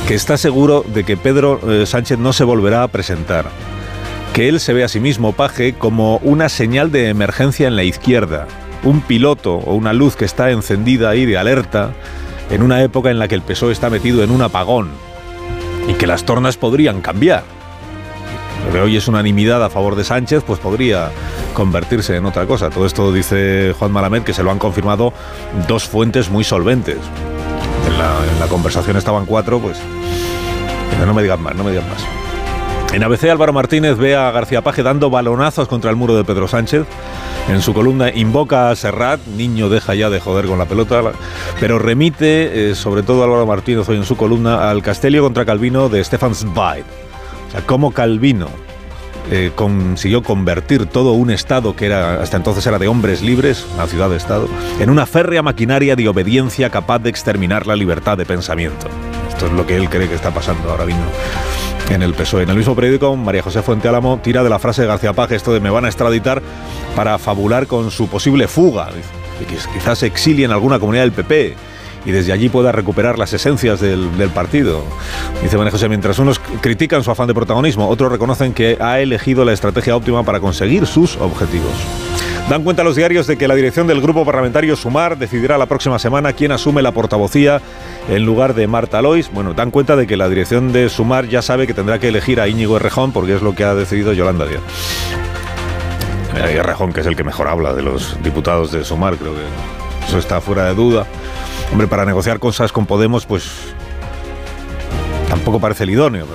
que 0.08 0.14
está 0.14 0.38
seguro 0.38 0.84
de 0.86 1.04
que 1.04 1.18
Pedro 1.18 1.60
eh, 1.70 1.84
Sánchez 1.84 2.18
no 2.18 2.32
se 2.32 2.44
volverá 2.44 2.82
a 2.82 2.88
presentar. 2.88 3.46
que 4.32 4.48
él 4.48 4.60
se 4.60 4.72
ve 4.72 4.82
a 4.82 4.88
sí 4.88 5.00
mismo, 5.00 5.32
Paje, 5.32 5.74
como 5.74 6.16
una 6.18 6.48
señal 6.48 6.90
de 6.90 7.10
emergencia 7.10 7.68
en 7.68 7.76
la 7.76 7.84
izquierda, 7.84 8.46
un 8.82 9.02
piloto 9.02 9.56
o 9.56 9.74
una 9.74 9.92
luz 9.92 10.16
que 10.16 10.24
está 10.24 10.50
encendida 10.50 11.10
ahí 11.10 11.26
de 11.26 11.36
alerta 11.36 11.92
en 12.50 12.62
una 12.62 12.82
época 12.82 13.10
en 13.10 13.18
la 13.18 13.28
que 13.28 13.34
el 13.34 13.42
PSOE 13.42 13.72
está 13.72 13.90
metido 13.90 14.22
en 14.22 14.30
un 14.30 14.40
apagón 14.40 14.90
y 15.88 15.94
que 15.94 16.06
las 16.06 16.24
tornas 16.24 16.56
podrían 16.56 17.02
cambiar. 17.02 17.44
De 18.72 18.80
hoy 18.80 18.96
es 18.96 19.08
unanimidad 19.08 19.62
a 19.62 19.68
favor 19.70 19.96
de 19.96 20.04
Sánchez, 20.04 20.44
pues 20.46 20.60
podría 20.60 21.10
convertirse 21.52 22.16
en 22.16 22.26
otra 22.26 22.46
cosa. 22.46 22.70
Todo 22.70 22.86
esto 22.86 23.12
dice 23.12 23.74
Juan 23.78 23.92
Malamed 23.92 24.22
que 24.22 24.34
se 24.34 24.42
lo 24.42 24.50
han 24.50 24.58
confirmado 24.58 25.12
dos 25.68 25.84
fuentes 25.84 26.30
muy 26.30 26.44
solventes. 26.44 26.98
En 27.86 28.40
la, 28.40 28.46
conversación 28.48 28.96
estaban 28.96 29.24
cuatro, 29.24 29.60
pues 29.60 29.78
no 31.06 31.14
me 31.14 31.22
digan 31.22 31.42
más, 31.42 31.54
no 31.54 31.64
me 31.64 31.70
digan 31.70 31.88
más. 31.88 32.04
En 32.92 33.02
ABC 33.02 33.24
Álvaro 33.30 33.52
Martínez 33.52 33.96
ve 33.96 34.14
a 34.14 34.30
García 34.30 34.60
Paje 34.60 34.82
dando 34.82 35.08
balonazos 35.08 35.66
contra 35.66 35.90
el 35.90 35.96
muro 35.96 36.14
de 36.14 36.24
Pedro 36.24 36.46
Sánchez. 36.48 36.86
En 37.48 37.62
su 37.62 37.72
columna 37.72 38.10
invoca 38.10 38.70
a 38.70 38.76
Serrat, 38.76 39.20
niño 39.26 39.68
deja 39.68 39.94
ya 39.94 40.10
de 40.10 40.20
joder 40.20 40.46
con 40.46 40.58
la 40.58 40.66
pelota, 40.66 41.00
pero 41.58 41.78
remite, 41.78 42.70
eh, 42.70 42.74
sobre 42.74 43.02
todo 43.02 43.24
Álvaro 43.24 43.46
Martínez 43.46 43.88
hoy 43.88 43.96
en 43.96 44.04
su 44.04 44.16
columna, 44.16 44.70
al 44.70 44.82
Castelio 44.82 45.22
contra 45.22 45.44
Calvino 45.44 45.88
de 45.88 46.04
Stefan 46.04 46.34
Zweig. 46.34 46.84
O 47.48 47.50
sea, 47.50 47.62
cómo 47.66 47.92
Calvino 47.92 48.48
eh, 49.30 49.52
consiguió 49.54 50.22
convertir 50.22 50.86
todo 50.86 51.12
un 51.12 51.30
Estado 51.30 51.76
que 51.76 51.86
era 51.86 52.22
hasta 52.22 52.36
entonces 52.36 52.66
era 52.66 52.78
de 52.78 52.88
hombres 52.88 53.22
libres, 53.22 53.66
una 53.74 53.86
ciudad 53.86 54.10
de 54.10 54.16
Estado, 54.16 54.48
en 54.80 54.90
una 54.90 55.06
férrea 55.06 55.42
maquinaria 55.42 55.96
de 55.96 56.08
obediencia 56.08 56.70
capaz 56.70 56.98
de 56.98 57.10
exterminar 57.10 57.66
la 57.66 57.76
libertad 57.76 58.18
de 58.18 58.24
pensamiento. 58.24 58.88
Esto 59.28 59.46
es 59.46 59.52
lo 59.52 59.66
que 59.66 59.76
él 59.76 59.88
cree 59.88 60.08
que 60.08 60.14
está 60.14 60.32
pasando 60.32 60.70
ahora 60.70 60.84
mismo 60.84 61.04
en 61.90 62.02
el 62.02 62.14
PSOE. 62.14 62.42
En 62.42 62.50
el 62.50 62.56
mismo 62.56 62.74
periódico, 62.74 63.16
María 63.16 63.42
José 63.42 63.62
Fuente 63.62 63.88
Álamo 63.88 64.20
tira 64.22 64.42
de 64.42 64.50
la 64.50 64.58
frase 64.58 64.82
de 64.82 64.88
García 64.88 65.12
Paje, 65.12 65.36
esto 65.36 65.52
de 65.52 65.60
me 65.60 65.70
van 65.70 65.84
a 65.84 65.88
extraditar 65.88 66.42
para 66.96 67.18
fabular 67.18 67.66
con 67.66 67.90
su 67.90 68.08
posible 68.08 68.48
fuga. 68.48 68.88
Y 69.40 69.44
quizás 69.74 69.98
se 69.98 70.06
exilie 70.06 70.44
en 70.44 70.52
alguna 70.52 70.78
comunidad 70.78 71.04
del 71.04 71.12
PP 71.12 71.56
y 72.04 72.10
desde 72.10 72.32
allí 72.32 72.48
pueda 72.48 72.72
recuperar 72.72 73.18
las 73.18 73.32
esencias 73.32 73.80
del, 73.80 74.08
partido. 74.34 74.82
Dice 75.42 75.56
María 75.56 75.70
José, 75.70 75.88
mientras 75.88 76.18
unos 76.18 76.38
critican 76.38 77.02
su 77.02 77.10
afán 77.10 77.28
de 77.28 77.34
protagonismo, 77.34 77.88
otros 77.88 78.10
reconocen 78.10 78.52
que 78.52 78.76
ha 78.80 79.00
elegido 79.00 79.44
la 79.44 79.52
estrategia 79.52 79.96
óptima 79.96 80.22
para 80.22 80.40
conseguir 80.40 80.86
sus 80.86 81.16
objetivos. 81.16 81.72
Dan 82.48 82.64
cuenta 82.64 82.82
los 82.82 82.96
diarios 82.96 83.26
de 83.26 83.36
que 83.38 83.46
la 83.46 83.54
dirección 83.54 83.86
del 83.86 84.00
grupo 84.00 84.24
parlamentario 84.24 84.74
Sumar 84.76 85.16
decidirá 85.16 85.58
la 85.58 85.66
próxima 85.66 85.98
semana 85.98 86.32
quién 86.32 86.52
asume 86.52 86.82
la 86.82 86.92
portavocía 86.92 87.60
en 88.08 88.24
lugar 88.24 88.54
de 88.54 88.66
Marta 88.66 89.00
Lois. 89.00 89.30
Bueno, 89.32 89.54
dan 89.54 89.70
cuenta 89.70 89.96
de 89.96 90.06
que 90.06 90.16
la 90.16 90.28
dirección 90.28 90.72
de 90.72 90.88
Sumar 90.88 91.28
ya 91.28 91.40
sabe 91.40 91.66
que 91.66 91.74
tendrá 91.74 91.98
que 91.98 92.08
elegir 92.08 92.40
a 92.40 92.48
Íñigo 92.48 92.76
Errejón 92.76 93.12
porque 93.12 93.34
es 93.34 93.42
lo 93.42 93.54
que 93.54 93.64
ha 93.64 93.74
decidido 93.74 94.12
Yolanda 94.12 94.46
Díaz. 94.46 94.62
Errejón, 96.34 96.92
que 96.92 97.00
es 97.00 97.06
el 97.06 97.16
que 97.16 97.24
mejor 97.24 97.48
habla 97.48 97.74
de 97.74 97.82
los 97.82 98.16
diputados 98.22 98.72
de 98.72 98.84
Sumar, 98.84 99.16
creo 99.16 99.34
que 99.34 99.42
eso 100.08 100.18
está 100.18 100.40
fuera 100.40 100.66
de 100.66 100.74
duda. 100.74 101.06
Hombre, 101.72 101.86
para 101.88 102.04
negociar 102.04 102.38
cosas 102.38 102.70
con 102.70 102.86
Podemos, 102.86 103.26
pues 103.26 103.50
tampoco 105.28 105.58
parece 105.58 105.84
el 105.84 105.90
idóneo, 105.90 106.26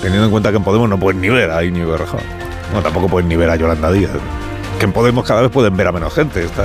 teniendo 0.00 0.24
en 0.24 0.30
cuenta 0.30 0.50
que 0.50 0.56
en 0.56 0.64
Podemos 0.64 0.88
no 0.88 0.98
pueden 0.98 1.20
ni 1.20 1.28
ver 1.28 1.50
a 1.50 1.64
Íñigo. 1.64 1.96
No, 2.72 2.82
tampoco 2.82 3.08
pueden 3.08 3.28
ni 3.28 3.36
ver 3.36 3.50
a 3.50 3.56
Yolanda 3.56 3.90
Díaz. 3.90 4.12
Que 4.78 4.84
en 4.84 4.92
Podemos 4.92 5.26
cada 5.26 5.42
vez 5.42 5.50
pueden 5.50 5.76
ver 5.76 5.88
a 5.88 5.92
menos 5.92 6.14
gente. 6.14 6.44
Está, 6.44 6.62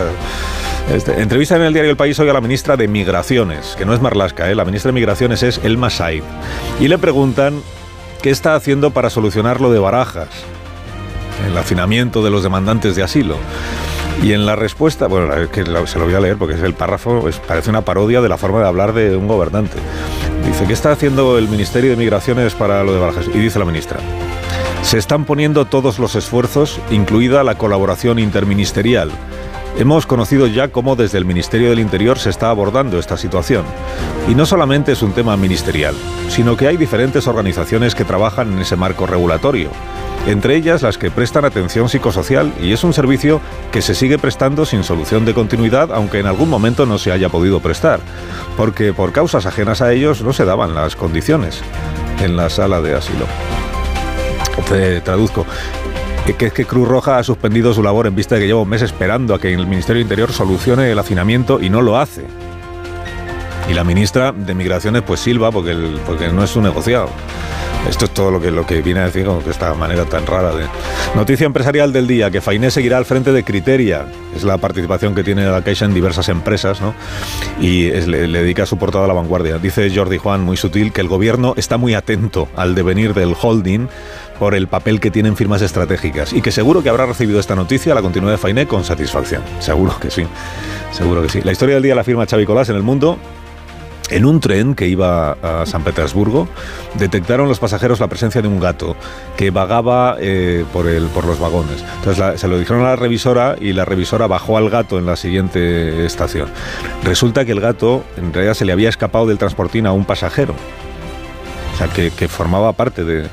este, 0.92 1.22
entrevista 1.22 1.56
en 1.56 1.64
el 1.64 1.74
diario 1.74 1.90
El 1.90 1.98
País 1.98 2.20
hoy 2.20 2.30
a 2.30 2.34
la 2.34 2.42
ministra 2.42 2.78
de 2.78 2.88
Migraciones, 2.88 3.76
que 3.78 3.86
no 3.86 3.94
es 3.94 4.02
Marlasca, 4.02 4.52
¿eh? 4.52 4.56
la 4.56 4.66
ministra 4.66 4.90
de 4.90 4.94
Migraciones 4.94 5.42
es 5.42 5.60
Elma 5.64 5.90
Said. 5.90 6.24
Y 6.80 6.90
le 6.90 6.98
preguntan 6.98 7.62
qué 8.22 8.30
está 8.30 8.54
haciendo 8.54 8.92
para 8.92 9.10
solucionar 9.10 9.62
lo 9.62 9.72
de 9.72 9.80
Barajas, 9.80 10.30
el 11.48 11.58
hacinamiento 11.58 12.24
de 12.24 12.30
los 12.30 12.44
demandantes 12.44 12.96
de 12.96 13.04
asilo. 13.04 13.38
Y 14.22 14.34
en 14.34 14.46
la 14.46 14.56
respuesta, 14.56 15.08
bueno, 15.08 15.34
que 15.52 15.66
se 15.66 16.00
lo 16.00 16.06
voy 16.06 16.14
a 16.14 16.20
leer 16.20 16.38
porque 16.38 16.56
es 16.56 16.62
el 16.62 16.74
párrafo, 16.74 17.28
parece 17.48 17.70
una 17.70 17.82
parodia 17.82 18.22
de 18.22 18.30
la 18.30 18.38
forma 18.38 18.60
de 18.60 18.68
hablar 18.68 18.94
de 18.94 19.18
un 19.18 19.28
gobernante. 19.28 19.78
Dice, 20.46 20.66
¿qué 20.66 20.74
está 20.74 20.92
haciendo 20.92 21.38
el 21.38 21.50
Ministerio 21.50 21.92
de 21.92 21.98
Migraciones 21.98 22.54
para 22.54 22.84
lo 22.84 22.94
de 22.94 23.00
Barajas? 23.00 23.28
Y 23.34 23.40
dice 23.40 23.60
la 23.60 23.66
ministra, 23.66 24.00
se 24.82 24.98
están 24.98 25.26
poniendo 25.26 25.66
todos 25.66 26.00
los 26.00 26.16
esfuerzos, 26.16 26.80
incluida 26.92 27.44
la 27.44 27.56
colaboración 27.56 28.20
interministerial. 28.20 29.12
Hemos 29.78 30.06
conocido 30.06 30.48
ya 30.48 30.68
cómo 30.68 30.96
desde 30.96 31.18
el 31.18 31.26
Ministerio 31.26 31.70
del 31.70 31.80
Interior 31.80 32.20
se 32.20 32.30
está 32.30 32.50
abordando 32.50 33.00
esta 33.00 33.18
situación. 33.18 33.66
Y 34.30 34.36
no 34.36 34.46
solamente 34.46 34.92
es 34.92 35.02
un 35.02 35.14
tema 35.14 35.36
ministerial, 35.36 35.96
sino 36.30 36.56
que 36.56 36.68
hay 36.68 36.78
diferentes 36.78 37.28
organizaciones 37.28 37.96
que 37.96 38.06
trabajan 38.06 38.54
en 38.54 38.60
ese 38.60 38.76
marco 38.76 39.06
regulatorio 39.06 39.70
entre 40.26 40.56
ellas 40.56 40.82
las 40.82 40.98
que 40.98 41.12
prestan 41.12 41.46
atención 41.46 41.90
psicosocial 41.90 42.54
y 42.62 42.72
es 42.72 42.84
un 42.84 42.94
servicio 42.94 43.42
que 43.72 43.82
se 43.82 43.94
sigue 43.94 44.18
prestando 44.18 44.66
sin 44.66 44.84
solución 44.84 45.26
de 45.26 45.34
continuidad, 45.34 45.92
aunque 45.92 46.20
en 46.20 46.28
algún 46.28 46.50
momento 46.50 46.86
no 46.86 46.98
se 46.98 47.12
haya 47.12 47.30
podido 47.30 47.60
prestar, 47.60 48.00
porque 48.56 48.94
por 48.94 49.12
causas 49.12 49.46
ajenas 49.46 49.82
a 49.82 49.92
ellos 49.92 50.22
no 50.22 50.32
se 50.32 50.46
daban 50.46 50.76
las 50.76 50.96
condiciones 50.96 51.62
en 52.22 52.38
la 52.38 52.50
sala 52.50 52.82
de 52.82 52.96
asilo. 52.96 53.26
Te 54.70 55.02
traduzco 55.02 55.46
que 56.32 56.46
es 56.46 56.54
que 56.54 56.66
Cruz 56.66 56.88
Roja 56.88 57.18
ha 57.18 57.24
suspendido 57.24 57.74
su 57.74 57.84
labor 57.84 58.08
en 58.08 58.16
vista 58.16 58.36
de 58.36 58.42
que 58.42 58.48
lleva 58.48 58.62
un 58.62 58.70
mes 58.70 58.82
esperando 58.82 59.36
a 59.36 59.40
que 59.40 59.54
el 59.54 59.68
Ministerio 59.68 60.02
Interior 60.02 60.32
solucione 60.32 60.90
el 60.90 60.98
hacinamiento 60.98 61.62
y 61.62 61.70
no 61.70 61.82
lo 61.82 61.98
hace. 61.98 62.26
Y 63.70 63.74
la 63.74 63.84
ministra 63.84 64.32
de 64.32 64.54
Migraciones 64.54 65.02
pues 65.04 65.20
silba 65.20 65.52
porque, 65.52 65.76
porque 66.06 66.30
no 66.30 66.44
es 66.44 66.50
su 66.50 66.62
negociado. 66.62 67.10
Esto 67.90 68.06
es 68.06 68.12
todo 68.12 68.32
lo 68.32 68.40
que, 68.40 68.50
lo 68.50 68.66
que 68.66 68.82
viene 68.82 69.02
a 69.02 69.06
decir 69.06 69.26
con 69.26 69.42
esta 69.50 69.74
manera 69.74 70.06
tan 70.06 70.26
rara 70.26 70.56
de... 70.56 70.66
Noticia 71.16 71.46
empresarial 71.46 71.92
del 71.92 72.08
día, 72.08 72.32
que 72.32 72.40
Fainé 72.40 72.72
seguirá 72.72 72.98
al 72.98 73.04
frente 73.04 73.34
de 73.34 73.44
Criteria. 73.44 74.06
Es 74.34 74.44
la 74.44 74.58
participación 74.58 75.14
que 75.14 75.24
tiene 75.24 75.46
la 75.46 75.62
Caixa 75.62 75.84
en 75.84 75.94
diversas 75.94 76.30
empresas, 76.30 76.80
¿no? 76.80 76.94
Y 77.60 77.92
le, 77.92 78.28
le, 78.28 78.42
dedica 78.42 78.66
su 78.66 78.78
portada 78.78 79.04
a 79.04 79.08
la 79.10 79.14
vanguardia. 79.14 79.58
Dice 79.58 79.92
Jordi 79.94 80.18
Juan, 80.18 80.42
muy 80.42 80.56
sutil, 80.56 80.94
que 80.94 81.02
el 81.02 81.10
gobierno 81.10 81.54
está 81.58 81.78
muy 81.78 81.94
atento 81.94 82.48
al 82.56 82.74
devenir 82.74 83.14
del 83.14 83.36
holding 83.40 83.90
por 84.44 84.56
el 84.56 84.68
papel 84.68 85.00
que 85.00 85.10
tienen 85.10 85.38
firmas 85.38 85.62
estratégicas 85.62 86.34
y 86.34 86.42
que 86.42 86.52
seguro 86.52 86.84
que 86.84 86.90
habrá 86.90 87.06
recibido 87.06 87.40
esta 87.40 87.56
noticia, 87.56 87.96
la 87.96 88.02
continuidad 88.02 88.34
de 88.34 88.38
Fainé, 88.38 88.68
con 88.68 88.84
satisfacción. 88.84 89.42
Seguro 89.60 89.98
que 90.02 90.12
sí, 90.12 90.26
seguro 90.92 91.22
que 91.22 91.30
sí. 91.30 91.40
La 91.46 91.54
historia 91.54 91.76
del 91.76 91.84
día 91.84 91.96
la 91.96 92.04
firma 92.04 92.26
Xavi 92.26 92.46
Colás 92.46 92.68
en 92.68 92.76
El 92.76 92.84
Mundo. 92.84 93.18
En 94.10 94.26
un 94.26 94.42
tren 94.42 94.76
que 94.76 94.86
iba 94.86 95.38
a 95.42 95.66
San 95.66 95.86
Petersburgo, 95.86 96.50
detectaron 96.96 97.48
los 97.48 97.60
pasajeros 97.60 98.02
la 98.02 98.10
presencia 98.10 98.42
de 98.42 98.50
un 98.50 98.60
gato 98.60 98.98
que 99.38 99.50
vagaba 99.50 100.18
eh, 100.20 100.66
por, 100.74 100.88
el, 100.88 101.06
por 101.06 101.24
los 101.24 101.40
vagones. 101.40 101.82
Entonces 102.00 102.18
la, 102.18 102.38
se 102.38 102.50
lo 102.50 102.60
dijeron 102.60 102.82
a 102.82 102.90
la 102.90 102.96
revisora 102.98 103.56
y 103.58 103.72
la 103.72 103.86
revisora 103.86 104.28
bajó 104.28 104.58
al 104.58 104.70
gato 104.70 105.00
en 105.00 105.06
la 105.06 105.16
siguiente 105.16 106.06
estación. 106.06 106.50
Resulta 107.06 107.46
que 107.46 107.54
el 107.54 107.62
gato 107.62 108.04
en 108.18 108.34
realidad 108.34 108.56
se 108.56 108.66
le 108.66 108.74
había 108.74 108.90
escapado 108.90 109.26
del 109.26 109.38
transportín 109.38 109.88
a 109.88 109.94
un 109.94 110.04
pasajero. 110.04 110.54
O 111.74 111.78
sea, 111.78 111.88
que, 111.88 112.12
que 112.12 112.28
formaba 112.28 112.74
parte 112.74 113.06
de, 113.06 113.30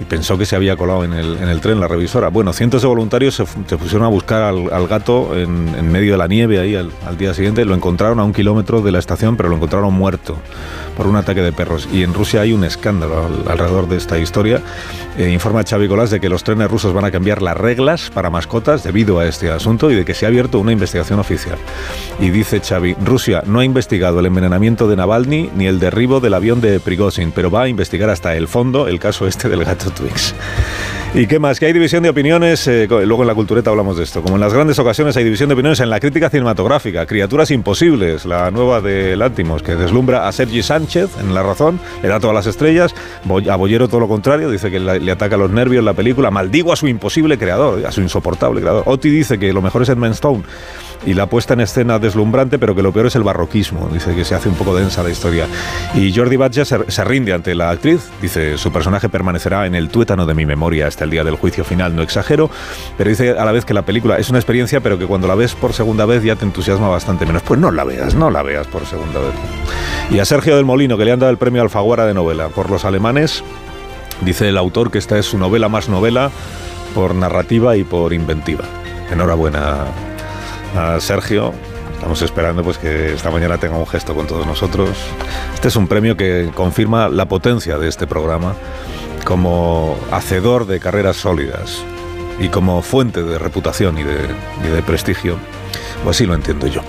y 0.00 0.04
pensó 0.04 0.36
que 0.38 0.46
se 0.46 0.56
había 0.56 0.76
colado 0.76 1.04
en 1.04 1.12
el, 1.12 1.36
en 1.36 1.48
el 1.48 1.60
tren 1.60 1.80
la 1.80 1.88
revisora. 1.88 2.28
Bueno, 2.28 2.52
cientos 2.52 2.82
de 2.82 2.88
voluntarios 2.88 3.34
se, 3.34 3.44
se 3.46 3.76
pusieron 3.76 4.04
a 4.04 4.08
buscar 4.08 4.42
al, 4.42 4.72
al 4.72 4.86
gato 4.88 5.36
en, 5.36 5.74
en, 5.76 5.90
medio 5.90 6.12
de 6.12 6.18
la 6.18 6.26
nieve 6.26 6.58
ahí 6.60 6.74
al, 6.74 6.90
al, 7.06 7.16
día 7.16 7.34
siguiente. 7.34 7.64
Lo 7.64 7.74
encontraron 7.74 8.20
a 8.20 8.24
un 8.24 8.32
kilómetro 8.32 8.80
de 8.80 8.92
la 8.92 8.98
estación, 8.98 9.36
pero 9.36 9.48
lo 9.48 9.56
encontraron 9.56 9.92
muerto 9.94 10.36
por 10.96 11.06
un 11.06 11.16
ataque 11.16 11.42
de 11.42 11.52
perros. 11.52 11.88
Y 11.92 12.02
en 12.02 12.14
Rusia 12.14 12.42
hay 12.42 12.52
un 12.52 12.64
escándalo 12.64 13.28
alrededor 13.48 13.88
de 13.88 13.96
esta 13.96 14.18
historia. 14.18 14.60
Eh, 15.18 15.30
informa 15.30 15.62
Xavi 15.62 15.88
Colás 15.88 16.10
de 16.10 16.20
que 16.20 16.28
los 16.28 16.42
trenes 16.44 16.70
rusos 16.70 16.92
van 16.92 17.04
a 17.04 17.10
cambiar 17.10 17.42
las 17.42 17.56
reglas 17.56 18.10
para 18.12 18.30
mascotas 18.30 18.82
debido 18.82 19.18
a 19.20 19.26
este 19.26 19.50
asunto 19.50 19.90
y 19.90 19.94
de 19.94 20.04
que 20.04 20.14
se 20.14 20.26
ha 20.26 20.28
abierto 20.28 20.58
una 20.58 20.72
investigación 20.72 21.18
oficial. 21.18 21.58
Y 22.20 22.30
dice 22.30 22.60
Xavi, 22.60 22.96
Rusia 23.04 23.42
no 23.46 23.60
ha 23.60 23.64
investigado 23.64 24.20
el 24.20 24.26
envenenamiento 24.26 24.88
de 24.88 24.96
Navalny 24.96 25.50
ni 25.56 25.66
el 25.66 25.78
derribo 25.78 26.20
del 26.20 26.34
avión 26.34 26.60
de 26.60 26.80
Prigozhin, 26.80 27.32
pero 27.32 27.50
va 27.50 27.62
a 27.62 27.68
investigar 27.68 28.10
hasta 28.10 28.34
el 28.36 28.48
fondo 28.48 28.88
el 28.88 28.98
caso 28.98 29.26
este 29.26 29.48
del 29.48 29.64
gato 29.64 29.83
¿Y 31.16 31.28
qué 31.28 31.38
más? 31.38 31.60
Que 31.60 31.66
hay 31.66 31.72
división 31.72 32.02
de 32.02 32.08
opiniones, 32.08 32.66
eh, 32.66 32.88
luego 32.88 33.22
en 33.22 33.28
la 33.28 33.36
cultureta 33.36 33.70
hablamos 33.70 33.96
de 33.96 34.02
esto. 34.02 34.20
Como 34.20 34.34
en 34.34 34.40
las 34.40 34.52
grandes 34.52 34.80
ocasiones 34.80 35.16
hay 35.16 35.22
división 35.22 35.48
de 35.48 35.54
opiniones 35.54 35.78
en 35.78 35.88
la 35.88 36.00
crítica 36.00 36.28
cinematográfica. 36.28 37.06
Criaturas 37.06 37.52
Imposibles, 37.52 38.24
la 38.24 38.50
nueva 38.50 38.80
de 38.80 39.14
Lántimos, 39.16 39.62
que 39.62 39.76
deslumbra 39.76 40.26
a 40.26 40.32
Sergi 40.32 40.64
Sánchez 40.64 41.10
en 41.20 41.32
La 41.32 41.44
Razón, 41.44 41.78
le 42.02 42.08
da 42.08 42.18
todas 42.18 42.34
las 42.34 42.46
estrellas, 42.46 42.96
a 43.48 43.56
Bollero 43.56 43.86
todo 43.86 44.00
lo 44.00 44.08
contrario, 44.08 44.50
dice 44.50 44.72
que 44.72 44.80
le 44.80 45.12
ataca 45.12 45.36
los 45.36 45.52
nervios 45.52 45.84
la 45.84 45.92
película, 45.92 46.32
maldigo 46.32 46.72
a 46.72 46.76
su 46.76 46.88
imposible 46.88 47.38
creador, 47.38 47.86
a 47.86 47.92
su 47.92 48.00
insoportable 48.00 48.60
creador. 48.60 48.82
Oti 48.86 49.08
dice 49.08 49.38
que 49.38 49.52
lo 49.52 49.62
mejor 49.62 49.82
es 49.82 49.90
Edmund 49.90 50.14
Stone 50.14 50.42
y 51.06 51.14
la 51.14 51.26
puesta 51.26 51.54
en 51.54 51.60
escena 51.60 51.98
deslumbrante, 51.98 52.58
pero 52.58 52.74
que 52.74 52.82
lo 52.82 52.92
peor 52.92 53.06
es 53.06 53.16
el 53.16 53.22
barroquismo. 53.22 53.88
Dice 53.92 54.14
que 54.14 54.24
se 54.24 54.34
hace 54.34 54.48
un 54.48 54.54
poco 54.54 54.74
densa 54.74 55.02
la 55.02 55.10
historia. 55.10 55.46
Y 55.94 56.14
Jordi 56.14 56.36
Batlle 56.36 56.64
se, 56.64 57.04
rinde 57.04 57.32
ante 57.32 57.54
la 57.54 57.70
actriz. 57.70 58.08
Dice, 58.22 58.56
su 58.58 58.72
personaje 58.72 59.08
permanecerá 59.08 59.66
en 59.66 59.74
el 59.74 59.88
tuétano 59.88 60.26
de 60.26 60.34
mi 60.34 60.46
memoria 60.46 60.86
hasta 60.86 61.04
el 61.04 61.10
día 61.10 61.24
del 61.24 61.36
juicio 61.36 61.64
final. 61.64 61.94
No 61.94 62.02
exagero, 62.02 62.50
pero 62.96 63.10
dice 63.10 63.30
a 63.30 63.44
la 63.44 63.52
vez 63.52 63.64
que 63.64 63.74
la 63.74 63.82
película 63.82 64.18
es 64.18 64.30
una 64.30 64.38
experiencia, 64.38 64.80
pero 64.80 64.98
que 64.98 65.06
cuando 65.06 65.28
la 65.28 65.34
ves 65.34 65.54
por 65.54 65.72
segunda 65.72 66.06
vez 66.06 66.22
ya 66.22 66.36
te 66.36 66.44
entusiasma 66.44 66.88
bastante 66.88 67.26
menos. 67.26 67.42
Pues 67.42 67.60
no 67.60 67.70
la 67.70 67.84
veas, 67.84 68.14
no 68.14 68.30
la 68.30 68.42
veas 68.42 68.66
por 68.66 68.86
segunda 68.86 69.20
vez. 69.20 69.34
Y 70.10 70.18
a 70.18 70.24
Sergio 70.24 70.56
del 70.56 70.64
Molino, 70.64 70.96
que 70.96 71.04
le 71.04 71.12
han 71.12 71.18
dado 71.18 71.30
el 71.30 71.38
premio 71.38 71.62
Alfaguara 71.62 72.06
de 72.06 72.14
novela 72.14 72.48
por 72.48 72.70
los 72.70 72.84
alemanes, 72.84 73.42
dice 74.22 74.48
el 74.48 74.56
autor 74.56 74.90
que 74.90 74.98
esta 74.98 75.18
es 75.18 75.26
su 75.26 75.38
novela 75.38 75.68
más 75.68 75.88
novela 75.88 76.30
por 76.94 77.14
narrativa 77.14 77.76
y 77.76 77.84
por 77.84 78.12
inventiva. 78.12 78.64
Enhorabuena 79.10 79.84
a 80.76 81.00
Sergio. 81.00 81.52
Estamos 81.94 82.20
esperando 82.22 82.62
pues 82.62 82.78
que 82.78 83.14
esta 83.14 83.30
mañana 83.30 83.58
tenga 83.58 83.76
un 83.76 83.86
gesto 83.86 84.14
con 84.14 84.26
todos 84.26 84.46
nosotros. 84.46 84.90
Este 85.54 85.68
es 85.68 85.76
un 85.76 85.88
premio 85.88 86.16
que 86.16 86.50
confirma 86.54 87.08
la 87.08 87.26
potencia 87.26 87.78
de 87.78 87.88
este 87.88 88.06
programa 88.06 88.54
como 89.24 89.96
hacedor 90.10 90.66
de 90.66 90.80
carreras 90.80 91.16
sólidas 91.16 91.82
y 92.38 92.48
como 92.48 92.82
fuente 92.82 93.22
de 93.22 93.38
reputación 93.38 93.98
y 93.98 94.02
de, 94.02 94.18
y 94.64 94.68
de 94.68 94.82
prestigio. 94.82 95.38
O 96.04 96.10
así 96.10 96.26
lo 96.26 96.34
entiendo 96.34 96.66
yo. 96.66 96.82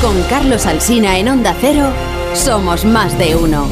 Con 0.00 0.22
Carlos 0.22 0.64
Alsina 0.64 1.18
en 1.18 1.28
Onda 1.28 1.54
Cero, 1.60 1.90
somos 2.38 2.84
más 2.84 3.18
de 3.18 3.34
uno. 3.34 3.66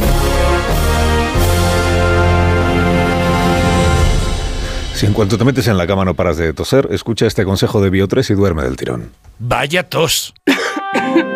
Si 4.94 5.06
en 5.06 5.12
cuanto 5.12 5.38
te 5.38 5.44
metes 5.44 5.68
en 5.68 5.76
la 5.76 5.86
cama 5.86 6.04
no 6.04 6.14
paras 6.14 6.36
de 6.36 6.52
toser, 6.52 6.88
escucha 6.90 7.26
este 7.26 7.44
consejo 7.44 7.80
de 7.80 7.92
Bio3 7.92 8.30
y 8.30 8.34
duerme 8.34 8.62
del 8.62 8.76
tirón. 8.76 9.12
Vaya 9.38 9.88
tos. 9.88 10.34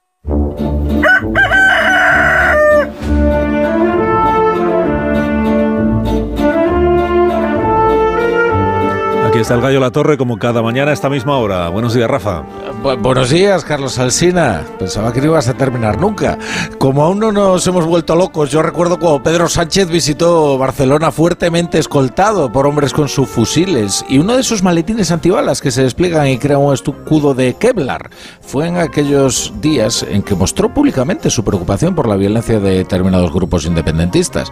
Está 9.41 9.55
el 9.55 9.61
gallo 9.61 9.79
La 9.79 9.91
Torre 9.91 10.17
como 10.17 10.37
cada 10.37 10.61
mañana 10.61 10.91
a 10.91 10.93
esta 10.93 11.09
misma 11.09 11.37
hora. 11.37 11.69
Buenos 11.69 11.93
días, 11.93 12.09
Rafa. 12.09 12.43
Bu- 12.83 12.99
buenos 13.01 13.29
días, 13.29 13.63
Carlos 13.65 13.97
Alsina. 13.99 14.63
Pensaba 14.79 15.11
que 15.11 15.19
no 15.19 15.27
ibas 15.27 15.47
a 15.47 15.53
terminar 15.55 15.99
nunca. 15.99 16.37
Como 16.77 17.03
aún 17.03 17.19
no 17.19 17.31
nos 17.31 17.65
hemos 17.67 17.85
vuelto 17.85 18.15
locos, 18.15 18.51
yo 18.51 18.61
recuerdo 18.61 18.99
cuando 18.99 19.23
Pedro 19.23 19.49
Sánchez 19.49 19.89
visitó 19.89 20.57
Barcelona 20.57 21.11
fuertemente 21.11 21.79
escoltado 21.79 22.51
por 22.51 22.67
hombres 22.67 22.93
con 22.93 23.09
sus 23.09 23.27
fusiles 23.27 24.05
y 24.07 24.19
uno 24.19 24.37
de 24.37 24.43
sus 24.43 24.63
maletines 24.63 25.11
antibalas 25.11 25.61
que 25.61 25.71
se 25.71 25.83
despliegan 25.83 26.27
y 26.27 26.37
crean 26.37 26.61
un 26.61 26.73
escudo 26.73 27.33
de 27.33 27.55
Kevlar. 27.55 28.09
Fue 28.41 28.67
en 28.67 28.77
aquellos 28.77 29.53
días 29.61 30.05
en 30.09 30.21
que 30.23 30.35
mostró 30.35 30.73
públicamente 30.73 31.29
su 31.29 31.43
preocupación 31.43 31.95
por 31.95 32.07
la 32.07 32.15
violencia 32.15 32.59
de 32.59 32.77
determinados 32.77 33.33
grupos 33.33 33.65
independentistas. 33.65 34.51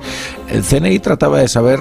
El 0.49 0.63
CNI 0.63 0.99
trataba 0.99 1.39
de 1.39 1.47
saber 1.47 1.79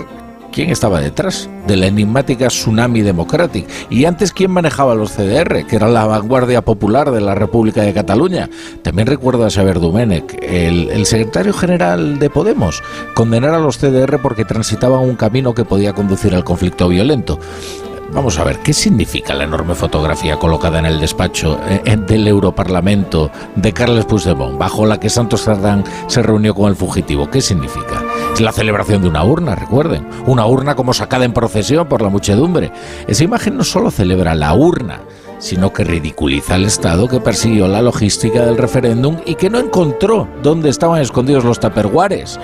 quién 0.59 0.70
estaba 0.70 0.98
detrás 0.98 1.48
de 1.68 1.76
la 1.76 1.86
enigmática 1.86 2.48
Tsunami 2.48 3.02
Democratic 3.02 3.64
y 3.90 4.06
antes 4.06 4.32
quién 4.32 4.51
manejaba 4.51 4.97
los 4.97 5.12
CDR, 5.12 5.64
que 5.64 5.76
era 5.76 5.86
la 5.86 6.05
vanguardia 6.05 6.62
popular 6.62 7.12
de 7.12 7.20
la 7.20 7.36
República 7.36 7.82
de 7.82 7.94
Cataluña. 7.94 8.51
También 8.82 9.06
recuerdo 9.06 9.47
a 9.47 9.51
Xavier 9.51 9.78
Domènech, 9.78 10.36
el, 10.43 10.90
el 10.90 11.06
secretario 11.06 11.52
general 11.52 12.18
de 12.18 12.28
Podemos, 12.28 12.82
condenar 13.14 13.55
a 13.55 13.60
los 13.60 13.78
CDR 13.78 14.18
porque 14.20 14.44
transitaban 14.44 15.05
un 15.05 15.14
camino 15.14 15.55
que 15.55 15.64
podía 15.64 15.93
conducir 15.93 16.35
al 16.35 16.43
conflicto 16.43 16.89
violento. 16.89 17.39
Vamos 18.10 18.40
a 18.40 18.44
ver, 18.44 18.59
¿qué 18.59 18.72
significa 18.72 19.35
la 19.35 19.44
enorme 19.44 19.76
fotografía 19.76 20.40
colocada 20.40 20.80
en 20.80 20.86
el 20.86 20.98
despacho 20.98 21.60
eh, 21.68 21.82
eh, 21.85 21.97
del 21.97 22.26
Europarlamento 22.26 23.30
de 23.55 23.72
Carles 23.72 24.06
Puigdemont, 24.06 24.59
bajo 24.59 24.86
la 24.86 24.98
que 24.98 25.09
Santos 25.09 25.44
Cerdán 25.44 25.85
se 26.09 26.20
reunió 26.20 26.52
con 26.52 26.68
el 26.68 26.74
fugitivo? 26.74 27.30
¿Qué 27.30 27.40
significa? 27.40 28.02
La 28.39 28.52
celebración 28.52 29.02
de 29.02 29.09
una 29.09 29.24
urna, 29.24 29.56
recuerden. 29.56 30.06
Una 30.27 30.47
urna 30.47 30.77
como 30.77 30.94
sacada 30.94 31.24
en 31.24 31.32
procesión 31.32 31.89
por 31.89 32.02
la 32.02 32.09
muchedumbre. 32.09 32.70
Esa 33.09 33.24
imagen 33.24 33.56
no 33.56 33.65
solo 33.65 33.90
celebra 33.90 34.36
la 34.36 34.55
urna, 34.55 35.01
sino 35.39 35.73
que 35.73 35.82
ridiculiza 35.82 36.55
al 36.55 36.65
Estado 36.65 37.09
que 37.09 37.20
persiguió 37.20 37.66
la 37.66 37.82
logística 37.82 38.47
del 38.47 38.56
referéndum 38.56 39.16
y 39.27 39.35
que 39.35 39.51
no 39.51 39.59
encontró 39.59 40.28
dónde 40.40 40.69
estaban 40.70 41.01
escondidos 41.01 41.44
los 41.44 41.59
taperguares. 41.59 42.39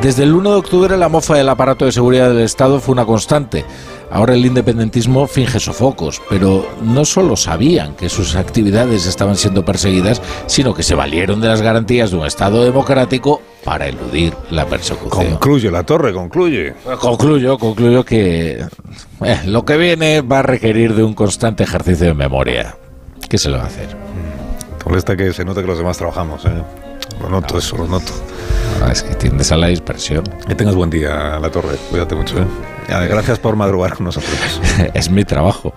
Desde 0.00 0.22
el 0.22 0.34
1 0.34 0.50
de 0.50 0.56
octubre 0.56 0.96
la 0.96 1.08
mofa 1.08 1.34
del 1.34 1.48
aparato 1.48 1.84
de 1.84 1.92
seguridad 1.92 2.28
del 2.28 2.42
Estado 2.42 2.78
fue 2.78 2.92
una 2.92 3.04
constante. 3.04 3.64
Ahora 4.14 4.34
el 4.34 4.46
independentismo 4.46 5.26
finge 5.26 5.58
sofocos, 5.58 6.22
pero 6.30 6.64
no 6.82 7.04
solo 7.04 7.34
sabían 7.34 7.96
que 7.96 8.08
sus 8.08 8.36
actividades 8.36 9.06
estaban 9.06 9.34
siendo 9.34 9.64
perseguidas, 9.64 10.22
sino 10.46 10.72
que 10.72 10.84
se 10.84 10.94
valieron 10.94 11.40
de 11.40 11.48
las 11.48 11.62
garantías 11.62 12.12
de 12.12 12.18
un 12.18 12.24
Estado 12.24 12.64
democrático 12.64 13.42
para 13.64 13.88
eludir 13.88 14.32
la 14.52 14.66
persecución. 14.66 15.30
Concluye 15.30 15.68
La 15.68 15.82
Torre, 15.82 16.12
concluye. 16.12 16.74
Concluyo, 17.00 17.58
concluyo 17.58 18.04
que 18.04 18.64
eh, 19.24 19.40
lo 19.46 19.64
que 19.64 19.76
viene 19.76 20.20
va 20.20 20.38
a 20.38 20.42
requerir 20.42 20.94
de 20.94 21.02
un 21.02 21.14
constante 21.14 21.64
ejercicio 21.64 22.06
de 22.06 22.14
memoria. 22.14 22.76
¿Qué 23.28 23.36
se 23.36 23.48
lo 23.50 23.56
va 23.56 23.64
a 23.64 23.66
hacer? 23.66 23.88
Te 24.78 24.84
molesta 24.88 25.16
que 25.16 25.32
se 25.32 25.44
note 25.44 25.60
que 25.60 25.66
los 25.66 25.78
demás 25.78 25.98
trabajamos, 25.98 26.44
¿eh? 26.44 26.62
Lo 27.20 27.28
noto, 27.28 27.58
eso, 27.58 27.76
lo 27.76 27.88
noto. 27.88 28.12
Ah, 28.80 28.92
es 28.92 29.02
que 29.02 29.16
tiendes 29.16 29.50
a 29.50 29.56
la 29.56 29.66
dispersión. 29.66 30.22
Que 30.46 30.54
tengas 30.54 30.76
buen 30.76 30.90
día, 30.90 31.40
La 31.40 31.50
Torre. 31.50 31.76
Cuídate 31.90 32.14
mucho, 32.14 32.38
¿eh? 32.38 32.46
Gracias 32.88 33.38
por 33.38 33.56
madrugar 33.56 33.94
con 33.94 34.04
nosotros. 34.04 34.60
es 34.94 35.10
mi 35.10 35.24
trabajo. 35.24 35.74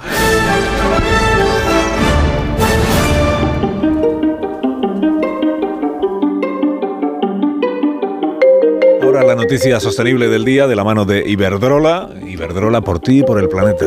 Ahora 9.02 9.24
la 9.24 9.36
noticia 9.36 9.80
sostenible 9.80 10.28
del 10.28 10.46
día 10.46 10.68
de 10.68 10.76
la 10.76 10.84
mano 10.84 11.06
de 11.06 11.24
Iberdrola. 11.28 12.10
Iberdrola 12.26 12.82
por 12.82 13.00
ti 13.00 13.20
y 13.20 13.24
por 13.24 13.40
el 13.40 13.48
planeta. 13.48 13.86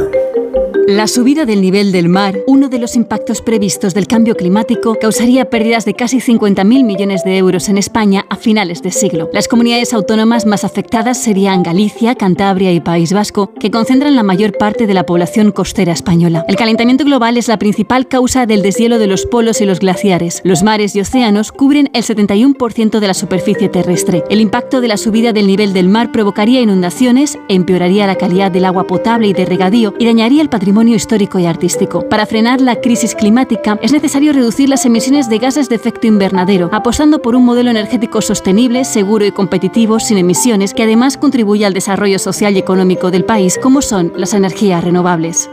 La 0.91 1.07
subida 1.07 1.45
del 1.45 1.62
nivel 1.62 1.93
del 1.93 2.09
mar, 2.09 2.41
uno 2.49 2.69
de 2.69 2.81
los 2.81 2.97
impactos 2.97 3.43
previstos 3.43 3.95
del 3.95 4.09
cambio 4.09 4.35
climático, 4.35 4.97
causaría 5.01 5.49
pérdidas 5.49 5.85
de 5.85 5.95
casi 5.95 6.19
50.000 6.19 6.65
millones 6.65 7.23
de 7.23 7.39
euros 7.39 7.69
en 7.69 7.79
España 7.79 8.27
a 8.29 8.35
finales 8.35 8.83
de 8.83 8.91
siglo. 8.91 9.31
Las 9.33 9.47
comunidades 9.47 9.95
autónomas 9.95 10.47
más 10.47 10.65
afectadas 10.65 11.23
serían 11.23 11.62
Galicia, 11.62 12.17
Cantabria 12.17 12.73
y 12.73 12.81
País 12.81 13.12
Vasco, 13.12 13.55
que 13.55 13.71
concentran 13.71 14.17
la 14.17 14.25
mayor 14.25 14.59
parte 14.59 14.89
de 14.89 14.95
la 14.95 15.07
población 15.07 15.53
costera 15.53 15.93
española. 15.93 16.45
El 16.49 16.57
calentamiento 16.57 17.05
global 17.05 17.37
es 17.37 17.47
la 17.47 17.61
principal 17.61 18.09
causa 18.09 18.47
del 18.47 18.61
deshielo 18.61 18.99
de 18.99 19.07
los 19.07 19.27
polos 19.27 19.61
y 19.61 19.67
los 19.67 19.79
glaciares. 19.79 20.41
Los 20.43 20.65
mares 20.65 20.97
y 20.97 21.01
océanos 21.03 21.53
cubren 21.53 21.89
el 21.93 22.03
71% 22.03 22.99
de 22.99 23.07
la 23.07 23.15
superficie 23.15 23.69
terrestre. 23.69 24.25
El 24.29 24.41
impacto 24.41 24.81
de 24.81 24.89
la 24.89 24.97
subida 24.97 25.33
del 25.33 25.47
nivel 25.47 25.73
del 25.73 25.89
mar 25.89 26.11
provocaría 26.11 26.61
inundaciones, 26.61 27.39
empeoraría 27.49 28.09
la 28.09 28.17
calidad 28.17 28.51
del 28.51 28.65
agua 28.65 28.89
potable 28.89 29.29
y 29.29 29.33
de 29.33 29.45
regadío 29.45 29.95
y 29.97 30.07
dañaría 30.07 30.43
el 30.43 30.49
patrimonio 30.49 30.80
histórico 30.89 31.39
y 31.39 31.47
artístico. 31.47 32.09
Para 32.09 32.27
frenar 32.27 32.61
la 32.61 32.77
crisis 32.77 33.15
climática 33.15 33.78
es 33.82 33.93
necesario 33.93 34.32
reducir 34.32 34.69
las 34.69 34.86
emisiones 34.86 35.28
de 35.28 35.39
gases 35.39 35.69
de 35.69 35.77
efecto 35.77 36.07
invernadero, 36.07 36.70
apostando 36.73 37.20
por 37.20 37.35
un 37.35 37.44
modelo 37.44 37.70
energético 37.70 38.20
sostenible, 38.20 38.85
seguro 38.85 39.24
y 39.24 39.32
competitivo, 39.32 40.01
sin 40.01 40.19
emisiones, 40.19 40.74
que 40.74 40.82
además 40.82 41.16
contribuya 41.16 41.66
al 41.66 41.74
desarrollo 41.74 42.19
social 42.19 42.57
y 42.57 42.59
económico 42.59 43.11
del 43.11 43.24
país, 43.24 43.59
como 43.62 43.82
son 43.82 44.12
las 44.16 44.35
energías 44.35 44.82
renovables. 44.82 45.51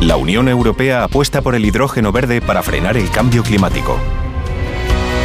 La 0.00 0.16
Unión 0.16 0.48
Europea 0.48 1.04
apuesta 1.04 1.42
por 1.42 1.54
el 1.54 1.64
hidrógeno 1.64 2.10
verde 2.10 2.40
para 2.40 2.62
frenar 2.62 2.96
el 2.96 3.08
cambio 3.10 3.42
climático. 3.42 3.98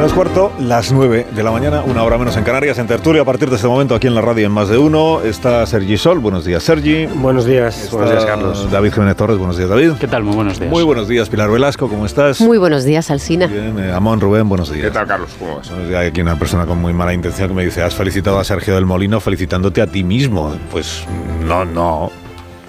Menos 0.00 0.14
cuarto, 0.14 0.50
las 0.58 0.92
9 0.92 1.26
de 1.30 1.42
la 1.42 1.50
mañana, 1.50 1.82
una 1.82 2.02
hora 2.02 2.16
menos 2.16 2.34
en 2.34 2.42
Canarias, 2.42 2.78
en 2.78 2.86
tertulia. 2.86 3.20
A 3.20 3.24
partir 3.26 3.50
de 3.50 3.56
este 3.56 3.68
momento, 3.68 3.94
aquí 3.94 4.06
en 4.06 4.14
la 4.14 4.22
radio, 4.22 4.46
en 4.46 4.52
más 4.52 4.70
de 4.70 4.78
uno, 4.78 5.20
está 5.20 5.66
Sergi 5.66 5.98
Sol. 5.98 6.20
Buenos 6.20 6.46
días, 6.46 6.62
Sergi. 6.62 7.04
Buenos 7.04 7.44
días, 7.44 7.84
Está 7.84 7.96
buenos 7.96 8.12
días, 8.12 8.24
Carlos. 8.24 8.70
David 8.70 8.94
Jiménez 8.94 9.16
Torres. 9.16 9.36
Buenos 9.36 9.58
días, 9.58 9.68
David. 9.68 9.92
¿Qué 10.00 10.08
tal? 10.08 10.22
Muy 10.22 10.34
buenos 10.34 10.58
días. 10.58 10.70
Muy 10.70 10.84
buenos 10.84 11.06
días, 11.06 11.28
Pilar 11.28 11.50
Velasco. 11.50 11.86
¿Cómo 11.86 12.06
estás? 12.06 12.40
Muy 12.40 12.56
buenos 12.56 12.84
días, 12.84 13.10
Alsina. 13.10 13.46
Bien, 13.46 13.78
eh, 13.78 13.92
Amón 13.92 14.22
Rubén, 14.22 14.48
buenos 14.48 14.72
días. 14.72 14.86
¿Qué 14.86 14.90
tal, 14.90 15.06
Carlos? 15.06 15.32
¿Cómo 15.38 15.56
vas? 15.56 15.70
Hay 15.70 16.06
aquí 16.06 16.22
una 16.22 16.38
persona 16.38 16.64
con 16.64 16.80
muy 16.80 16.94
mala 16.94 17.12
intención 17.12 17.48
que 17.48 17.54
me 17.54 17.64
dice: 17.66 17.82
Has 17.82 17.94
felicitado 17.94 18.38
a 18.38 18.44
Sergio 18.44 18.74
del 18.76 18.86
Molino 18.86 19.20
felicitándote 19.20 19.82
a 19.82 19.86
ti 19.86 20.02
mismo. 20.02 20.56
Pues 20.70 21.04
no, 21.46 21.66
no. 21.66 22.10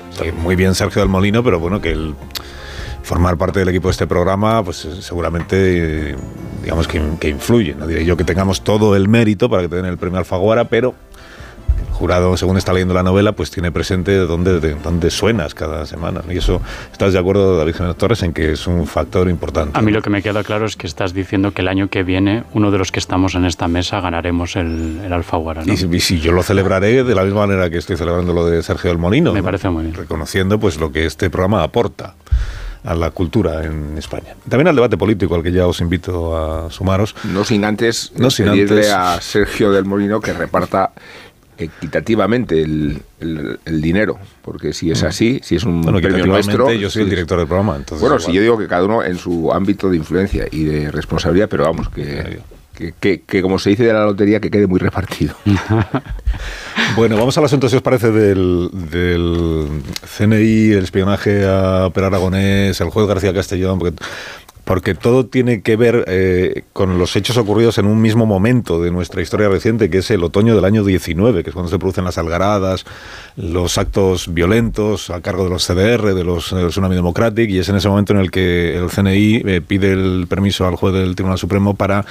Sí, 0.09 0.33
muy 0.33 0.57
bien, 0.57 0.75
Sergio 0.75 1.01
del 1.01 1.07
Molino, 1.07 1.41
pero 1.41 1.61
bueno, 1.61 1.79
que 1.79 1.93
el 1.93 2.13
formar 3.03 3.37
parte 3.37 3.59
del 3.59 3.69
equipo 3.69 3.87
de 3.87 3.91
este 3.93 4.07
programa, 4.07 4.63
pues 4.63 4.85
eh, 4.85 5.01
seguramente, 5.01 6.15
digamos 6.61 6.87
que, 6.87 7.01
que 7.19 7.29
influye. 7.29 7.75
No 7.75 7.87
diré 7.87 8.05
yo 8.05 8.15
que 8.17 8.23
tengamos 8.23 8.61
todo 8.63 8.95
el 8.95 9.07
mérito 9.07 9.49
para 9.49 9.63
que 9.63 9.69
te 9.69 9.75
den 9.77 9.85
el 9.85 9.97
premio 9.97 10.19
Alfaguara, 10.19 10.65
pero 10.65 10.93
el 11.87 11.93
jurado, 11.95 12.35
según 12.37 12.57
está 12.57 12.73
leyendo 12.73 12.93
la 12.93 13.03
novela, 13.03 13.31
pues 13.33 13.49
tiene 13.51 13.71
presente 13.71 14.15
dónde, 14.17 14.59
de 14.59 14.75
dónde 14.75 15.09
suenas 15.11 15.53
cada 15.55 15.85
semana. 15.85 16.21
Y 16.29 16.37
eso, 16.37 16.61
¿estás 16.91 17.13
de 17.13 17.19
acuerdo, 17.19 17.57
David 17.57 17.73
Jiménez 17.75 17.97
Torres, 17.97 18.21
en 18.23 18.33
que 18.33 18.51
es 18.53 18.65
un 18.67 18.85
factor 18.87 19.29
importante? 19.29 19.77
A 19.77 19.81
mí 19.81 19.91
lo 19.91 20.01
que 20.01 20.09
me 20.09 20.21
queda 20.21 20.43
claro 20.43 20.65
es 20.65 20.75
que 20.75 20.85
estás 20.87 21.13
diciendo 21.13 21.53
que 21.53 21.61
el 21.61 21.67
año 21.67 21.89
que 21.89 22.03
viene 22.03 22.43
uno 22.53 22.71
de 22.71 22.77
los 22.77 22.91
que 22.91 22.99
estamos 22.99 23.33
en 23.35 23.45
esta 23.45 23.67
mesa 23.67 23.99
ganaremos 23.99 24.55
el, 24.55 25.01
el 25.03 25.11
Alfaguara, 25.13 25.63
¿no? 25.65 25.73
Y, 25.73 25.77
si- 25.77 25.87
y 25.91 25.99
si 25.99 26.19
yo 26.19 26.31
lo 26.31 26.43
celebraré 26.43 27.03
de 27.03 27.15
la 27.15 27.23
misma 27.23 27.45
manera 27.47 27.69
que 27.69 27.77
estoy 27.77 27.97
celebrando 27.97 28.33
lo 28.33 28.45
de 28.45 28.61
Sergio 28.63 28.89
del 28.89 28.97
Molino. 28.99 29.31
Me 29.33 29.39
¿no? 29.39 29.45
parece 29.45 29.69
muy 29.69 29.83
bien. 29.83 29.95
Reconociendo 29.95 30.59
pues 30.59 30.79
lo 30.79 30.91
que 30.91 31.05
este 31.05 31.29
programa 31.29 31.63
aporta 31.63 32.15
a 32.83 32.95
la 32.95 33.11
cultura 33.11 33.63
en 33.63 33.97
España. 33.97 34.35
También 34.49 34.67
al 34.67 34.75
debate 34.75 34.97
político 34.97 35.35
al 35.35 35.43
que 35.43 35.51
ya 35.51 35.67
os 35.67 35.81
invito 35.81 36.35
a 36.37 36.71
sumaros. 36.71 37.15
No 37.25 37.43
sin 37.45 37.63
antes 37.63 38.11
No 38.15 38.29
sin 38.31 38.47
pedirle 38.47 38.91
antes- 38.91 38.91
a 38.91 39.21
Sergio 39.21 39.71
del 39.71 39.85
Molino 39.85 40.19
que 40.19 40.33
reparta 40.33 40.91
equitativamente 41.57 42.61
el, 42.63 43.01
el- 43.19 43.59
el 43.65 43.81
dinero, 43.81 44.17
porque 44.41 44.73
si 44.73 44.89
es 44.91 45.03
así, 45.03 45.39
si 45.43 45.55
es 45.55 45.63
un 45.63 45.79
Mm. 45.79 45.83
Bueno, 45.83 46.01
premio 46.01 46.25
nuestro... 46.25 46.71
yo 46.73 46.89
soy 46.89 47.03
el 47.03 47.09
director 47.09 47.37
del 47.37 47.47
programa, 47.47 47.75
entonces 47.75 48.01
bueno, 48.01 48.15
igual. 48.15 48.31
si 48.31 48.35
yo 48.35 48.41
digo 48.41 48.57
que 48.57 48.67
cada 48.67 48.83
uno 48.85 49.03
en 49.03 49.17
su 49.17 49.51
ámbito 49.53 49.89
de 49.89 49.97
influencia 49.97 50.47
y 50.51 50.63
de 50.63 50.89
responsabilidad, 50.91 51.47
pero 51.49 51.63
vamos, 51.65 51.89
que, 51.89 52.39
que, 52.99 53.41
como 53.41 53.59
se 53.59 53.71
dice 53.71 53.83
de 53.83 53.93
la 53.93 54.05
lotería, 54.05 54.39
que 54.39 54.51
quede 54.51 54.67
muy 54.67 54.79
repartido. 54.79 55.35
Bueno, 56.95 57.17
vamos 57.17 57.37
al 57.37 57.45
asunto, 57.45 57.69
si 57.69 57.75
os 57.77 57.81
parece, 57.81 58.11
del, 58.11 58.69
del 58.73 59.67
CNI, 60.17 60.71
el 60.71 60.83
espionaje 60.83 61.45
a 61.47 61.89
Per 61.93 62.03
Aragonés, 62.03 62.79
el 62.81 62.89
juez 62.89 63.07
García 63.07 63.33
Castellón, 63.33 63.79
porque, 63.79 63.95
porque 64.65 64.95
todo 64.95 65.25
tiene 65.25 65.61
que 65.61 65.75
ver 65.75 66.05
eh, 66.07 66.63
con 66.73 66.97
los 66.97 67.15
hechos 67.15 67.37
ocurridos 67.37 67.77
en 67.77 67.87
un 67.87 68.01
mismo 68.01 68.25
momento 68.25 68.81
de 68.81 68.91
nuestra 68.91 69.21
historia 69.21 69.49
reciente, 69.49 69.89
que 69.89 69.99
es 69.99 70.11
el 70.11 70.23
otoño 70.23 70.55
del 70.55 70.65
año 70.65 70.83
19, 70.83 71.43
que 71.43 71.49
es 71.49 71.53
cuando 71.53 71.69
se 71.69 71.79
producen 71.79 72.03
las 72.03 72.17
algaradas, 72.17 72.85
los 73.35 73.77
actos 73.77 74.33
violentos 74.33 75.09
a 75.09 75.21
cargo 75.21 75.45
de 75.45 75.49
los 75.49 75.65
CDR, 75.65 76.13
de 76.13 76.23
los 76.23 76.53
del 76.53 76.69
Tsunami 76.69 76.95
Democratic, 76.95 77.49
y 77.49 77.59
es 77.59 77.69
en 77.69 77.75
ese 77.75 77.89
momento 77.89 78.13
en 78.13 78.19
el 78.19 78.31
que 78.31 78.77
el 78.77 78.89
CNI 78.89 79.43
eh, 79.45 79.61
pide 79.65 79.93
el 79.93 80.25
permiso 80.29 80.67
al 80.67 80.75
juez 80.75 80.93
del 80.93 81.15
Tribunal 81.15 81.37
Supremo 81.37 81.73
para 81.73 82.05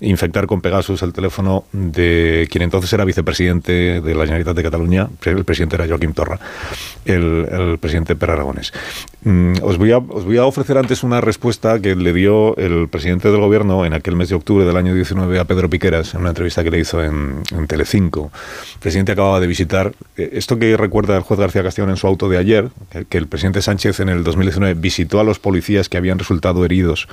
infectar 0.00 0.46
con 0.46 0.60
Pegasus 0.60 1.02
el 1.02 1.12
teléfono 1.12 1.64
de 1.72 2.46
quien 2.50 2.62
entonces 2.62 2.92
era 2.92 3.04
vicepresidente 3.04 4.00
de 4.00 4.14
la 4.14 4.24
Generalitat 4.24 4.56
de 4.56 4.62
Cataluña, 4.62 5.08
el 5.24 5.44
presidente 5.44 5.76
era 5.76 5.88
Joaquim 5.88 6.12
Torra, 6.12 6.38
el, 7.04 7.46
el 7.50 7.78
presidente 7.78 8.14
Per 8.14 8.30
Aragonés. 8.30 8.72
Mm, 9.24 9.54
os, 9.62 9.76
voy 9.78 9.90
a, 9.90 9.98
os 9.98 10.24
voy 10.24 10.36
a 10.38 10.44
ofrecer 10.44 10.78
antes 10.78 11.02
una 11.02 11.20
respuesta 11.20 11.80
que 11.80 11.96
le 11.96 12.12
dio 12.12 12.56
el 12.56 12.88
presidente 12.88 13.30
del 13.30 13.40
gobierno 13.40 13.84
en 13.84 13.92
aquel 13.92 14.14
mes 14.14 14.28
de 14.28 14.36
octubre 14.36 14.64
del 14.64 14.76
año 14.76 14.94
19 14.94 15.38
a 15.38 15.44
Pedro 15.44 15.68
Piqueras, 15.68 16.14
en 16.14 16.20
una 16.20 16.30
entrevista 16.30 16.62
que 16.62 16.70
le 16.70 16.78
hizo 16.78 17.02
en, 17.02 17.42
en 17.50 17.66
Telecinco. 17.66 18.30
El 18.74 18.80
presidente 18.80 19.12
acababa 19.12 19.40
de 19.40 19.46
visitar, 19.48 19.92
eh, 20.16 20.30
esto 20.34 20.58
que 20.58 20.76
recuerda 20.76 21.16
el 21.16 21.22
juez 21.22 21.40
García 21.40 21.62
Castellón 21.62 21.90
en 21.90 21.96
su 21.96 22.06
auto 22.06 22.28
de 22.28 22.38
ayer, 22.38 22.70
que 23.08 23.18
el 23.18 23.26
presidente 23.26 23.62
Sánchez 23.62 24.00
en 24.00 24.08
el 24.08 24.22
2019 24.22 24.74
visitó 24.74 25.18
a 25.18 25.24
los 25.24 25.38
policías 25.38 25.88
que 25.88 25.96
habían 25.96 26.18
resultado 26.18 26.64
heridos 26.64 27.08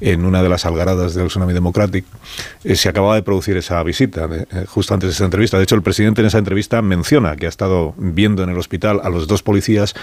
en 0.00 0.24
una 0.24 0.42
de 0.42 0.48
las 0.48 0.66
algaradas 0.66 1.14
del 1.14 1.28
Tsunami 1.28 1.52
Democratic, 1.52 2.04
eh, 2.64 2.76
se 2.76 2.88
acababa 2.88 3.14
de 3.14 3.22
producir 3.22 3.56
esa 3.56 3.82
visita, 3.82 4.28
eh, 4.32 4.64
justo 4.66 4.94
antes 4.94 5.08
de 5.08 5.14
esa 5.14 5.24
entrevista. 5.24 5.56
De 5.56 5.64
hecho, 5.64 5.74
el 5.74 5.82
presidente 5.82 6.20
en 6.20 6.26
esa 6.26 6.38
entrevista 6.38 6.82
menciona 6.82 7.36
que 7.36 7.46
ha 7.46 7.48
estado 7.48 7.94
viendo 7.96 8.42
en 8.42 8.50
el 8.50 8.58
hospital 8.58 9.00
a 9.02 9.08
los 9.08 9.26
dos 9.26 9.42
policías 9.42 9.94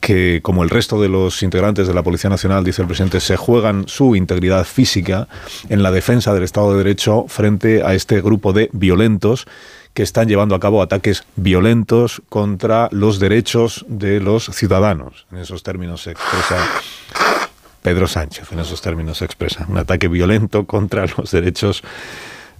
que, 0.00 0.40
como 0.42 0.62
el 0.62 0.70
resto 0.70 1.00
de 1.00 1.08
los 1.08 1.42
integrantes 1.42 1.88
de 1.88 1.94
la 1.94 2.02
Policía 2.02 2.30
Nacional, 2.30 2.64
dice 2.64 2.82
el 2.82 2.88
presidente, 2.88 3.20
se 3.20 3.36
juegan 3.36 3.88
su 3.88 4.14
integridad 4.14 4.64
física 4.64 5.28
en 5.68 5.82
la 5.82 5.90
defensa 5.90 6.32
del 6.32 6.44
Estado 6.44 6.72
de 6.72 6.78
Derecho 6.78 7.26
frente 7.28 7.82
a 7.82 7.94
este 7.94 8.20
grupo 8.20 8.52
de 8.52 8.70
violentos 8.72 9.46
que 9.94 10.02
están 10.04 10.28
llevando 10.28 10.54
a 10.54 10.60
cabo 10.60 10.82
ataques 10.82 11.24
violentos 11.34 12.22
contra 12.28 12.88
los 12.92 13.18
derechos 13.18 13.84
de 13.88 14.20
los 14.20 14.44
ciudadanos. 14.46 15.26
En 15.32 15.38
esos 15.38 15.64
términos 15.64 16.02
se 16.02 16.12
expresa 16.12 16.56
Pedro 17.88 18.06
Sánchez, 18.06 18.52
en 18.52 18.58
esos 18.58 18.82
términos 18.82 19.16
se 19.16 19.24
expresa. 19.24 19.64
Un 19.66 19.78
ataque 19.78 20.08
violento 20.08 20.66
contra 20.66 21.06
los 21.16 21.30
derechos 21.30 21.82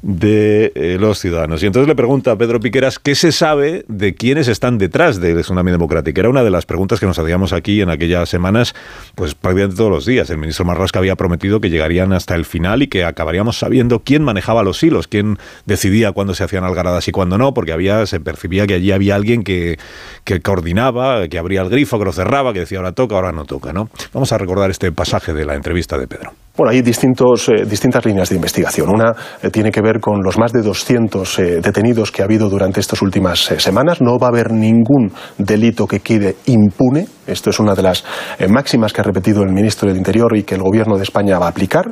de 0.03 0.73
eh, 0.75 0.97
los 1.01 1.19
ciudadanos. 1.19 1.63
Y 1.63 1.67
entonces 1.67 1.89
le 1.89 1.97
pregunta 1.97 2.33
a 2.33 2.37
Pedro 2.37 2.61
Piqueras 2.61 2.99
qué 2.99 3.15
se 3.15 3.33
sabe 3.33 3.85
de 3.89 4.15
quiénes 4.15 4.49
están 4.49 4.79
detrás 4.79 5.21
del 5.21 5.41
Tsunami 5.41 5.71
Democrático. 5.71 6.21
Era 6.21 6.29
una 6.29 6.45
de 6.45 6.51
las 6.51 6.67
preguntas 6.67 7.01
que 7.01 7.07
nos 7.07 7.19
hacíamos 7.19 7.53
aquí 7.53 7.81
en 7.81 7.91
aquellas 7.91 8.29
semanas, 8.29 8.75
pues 9.15 9.35
prácticamente 9.35 9.77
todos 9.77 9.91
los 9.91 10.07
días. 10.07 10.31
El 10.31 10.39
ministro 10.39 10.65
Marrasca 10.65 11.01
había 11.01 11.17
prometido 11.17 11.61
que 11.61 11.71
llegarían 11.71 12.13
hasta 12.13 12.35
el 12.35 12.45
final 12.45 12.83
y 12.83 12.87
que 12.89 13.05
acabaríamos 13.05 13.59
sabiendo 13.59 14.01
quién 14.01 14.23
manejaba 14.23 14.63
los 14.63 14.83
hilos, 14.83 15.09
quién 15.09 15.39
decidía 15.67 16.13
cuándo 16.13 16.35
se 16.35 16.45
hacían 16.45 16.65
algaradas 16.65 17.09
y 17.09 17.13
cuándo 17.13 17.37
no, 17.39 17.53
porque 17.55 17.73
había 17.73 18.07
se 18.07 18.21
percibía 18.21 18.67
que 18.67 18.75
allí 18.75 18.93
había 18.93 19.17
alguien 19.17 19.43
que, 19.43 19.79
que 20.25 20.41
coordinaba, 20.41 21.27
que 21.29 21.39
abría 21.39 21.63
el 21.63 21.71
grifo, 21.71 21.99
que 21.99 22.05
lo 22.05 22.13
cerraba, 22.13 22.53
que 22.53 22.61
decía 22.61 22.79
ahora 22.79 22.93
toca, 22.93 23.17
ahora 23.17 23.33
no 23.33 23.45
toca. 23.45 23.73
¿no? 23.73 23.91
Vamos 24.13 24.33
a 24.33 24.39
recordar 24.39 24.71
este 24.71 24.93
pasaje 24.93 25.35
de 25.35 25.45
la 25.45 25.55
entrevista 25.55 25.99
de 25.99 26.07
Pedro. 26.07 26.33
Bueno, 26.59 26.73
hay 26.73 26.83
distintos, 26.83 27.49
eh, 27.51 27.65
distintas 27.65 28.05
líneas 28.05 28.31
de 28.31 28.35
investigación. 28.35 28.91
Una 28.91 29.15
eh, 29.41 29.49
tiene 29.49 29.71
que 29.71 29.81
ver 29.81 30.01
con 30.01 30.25
los 30.25 30.39
más 30.39 30.53
de 30.53 30.61
200 30.61 31.39
eh, 31.39 31.43
detenidos 31.61 32.11
que 32.11 32.21
ha 32.21 32.25
habido 32.25 32.51
durante 32.51 32.81
estas 32.81 33.01
últimas 33.01 33.39
semanas. 33.59 34.01
No 34.01 34.19
va 34.19 34.27
a 34.27 34.31
haber 34.31 34.51
ningún 34.51 35.13
delito 35.39 35.87
que 35.87 36.01
quede 36.01 36.35
impune. 36.47 37.07
Esto 37.29 37.51
es 37.51 37.61
una 37.61 37.77
de 37.77 37.83
las 37.83 38.03
máximas 38.49 38.93
que 38.93 39.03
ha 39.03 39.05
repetido 39.05 39.43
el 39.43 39.53
ministro 39.53 39.87
del 39.87 39.99
Interior 39.99 40.37
y 40.37 40.43
que 40.43 40.57
el 40.57 40.63
Gobierno 40.63 40.97
de 40.97 41.03
España 41.03 41.39
va 41.39 41.47
a 41.47 41.51
aplicar. 41.51 41.85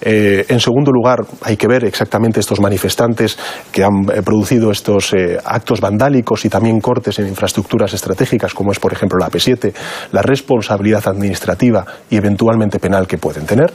En 0.00 0.60
segundo 0.60 0.92
lugar, 0.92 1.18
hay 1.42 1.56
que 1.56 1.66
ver 1.66 1.84
exactamente 1.84 2.38
estos 2.38 2.60
manifestantes 2.60 3.36
que 3.72 3.82
han 3.82 4.04
producido 4.24 4.70
estos 4.70 5.12
actos 5.44 5.80
vandálicos 5.80 6.44
y 6.44 6.48
también 6.48 6.78
cortes 6.78 7.18
en 7.18 7.26
infraestructuras 7.26 7.94
estratégicas, 7.94 8.54
como 8.54 8.70
es, 8.70 8.78
por 8.78 8.92
ejemplo, 8.92 9.18
la 9.18 9.28
P7, 9.28 9.74
la 10.12 10.22
responsabilidad 10.22 11.02
administrativa 11.08 11.84
y 12.08 12.16
eventualmente 12.16 12.78
penal 12.78 13.08
que 13.08 13.18
pueden 13.18 13.44
tener. 13.44 13.72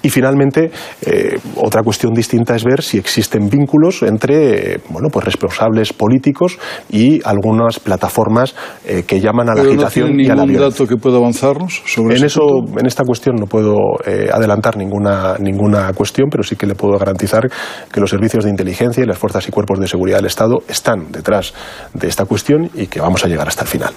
Y 0.00 0.10
finalmente, 0.10 0.70
eh, 1.02 1.38
otra 1.56 1.82
cuestión 1.82 2.14
distinta 2.14 2.54
es 2.54 2.64
ver 2.64 2.82
si 2.82 2.98
existen 2.98 3.48
vínculos 3.48 4.02
entre 4.02 4.74
eh, 4.74 4.80
bueno, 4.90 5.08
pues 5.10 5.24
responsables 5.24 5.92
políticos 5.92 6.58
y 6.88 7.20
algunas 7.24 7.80
plataformas 7.80 8.54
eh, 8.86 9.02
que 9.06 9.20
llaman 9.20 9.48
a 9.48 9.54
la 9.54 9.62
Pero 9.62 9.74
no 9.74 9.82
agitación 9.82 10.08
tiene 10.08 10.22
y 10.22 10.26
a 10.26 10.36
la 10.36 10.44
violencia. 10.44 10.70
dato 10.70 10.86
que 10.86 10.96
pueda 10.96 11.16
avanzarnos 11.16 11.82
sobre 11.84 12.16
En, 12.16 12.24
eso, 12.24 12.40
punto? 12.40 12.78
en 12.80 12.86
esta 12.86 13.02
cuestión 13.04 13.36
no 13.36 13.46
puedo 13.46 13.76
adelantar 14.32 14.76
ninguna, 14.76 15.36
ninguna 15.38 15.92
cuestión, 15.92 16.28
pero 16.30 16.42
sí 16.42 16.56
que 16.56 16.66
le 16.66 16.74
puedo 16.74 16.96
garantizar 16.96 17.48
que 17.92 18.00
los 18.00 18.10
servicios 18.10 18.44
de 18.44 18.50
inteligencia 18.50 19.02
y 19.02 19.06
las 19.06 19.18
fuerzas 19.18 19.48
y 19.48 19.50
cuerpos 19.50 19.80
de 19.80 19.88
seguridad 19.88 20.18
del 20.18 20.26
Estado 20.26 20.58
están 20.68 21.10
detrás 21.10 21.54
de 21.92 22.06
esta 22.06 22.24
cuestión 22.24 22.70
y 22.74 22.86
que 22.86 23.00
vamos 23.00 23.24
a 23.24 23.28
llegar 23.28 23.48
hasta 23.48 23.62
el 23.62 23.68
final. 23.68 23.92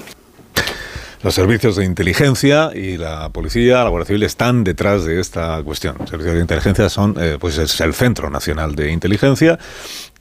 Los 1.24 1.36
servicios 1.36 1.76
de 1.76 1.86
inteligencia 1.86 2.72
y 2.74 2.98
la 2.98 3.30
policía, 3.30 3.84
la 3.84 3.90
Guardia 3.90 4.08
Civil 4.08 4.24
están 4.24 4.64
detrás 4.64 5.06
de 5.06 5.20
esta 5.20 5.62
cuestión. 5.62 5.96
Los 6.00 6.10
servicios 6.10 6.34
de 6.34 6.42
inteligencia 6.42 6.90
son, 6.90 7.16
eh, 7.20 7.38
pues 7.40 7.60
es 7.60 7.80
el 7.80 7.94
Centro 7.94 8.32
Nacional 8.32 8.74
de 8.74 8.92
Inteligencia 8.92 9.60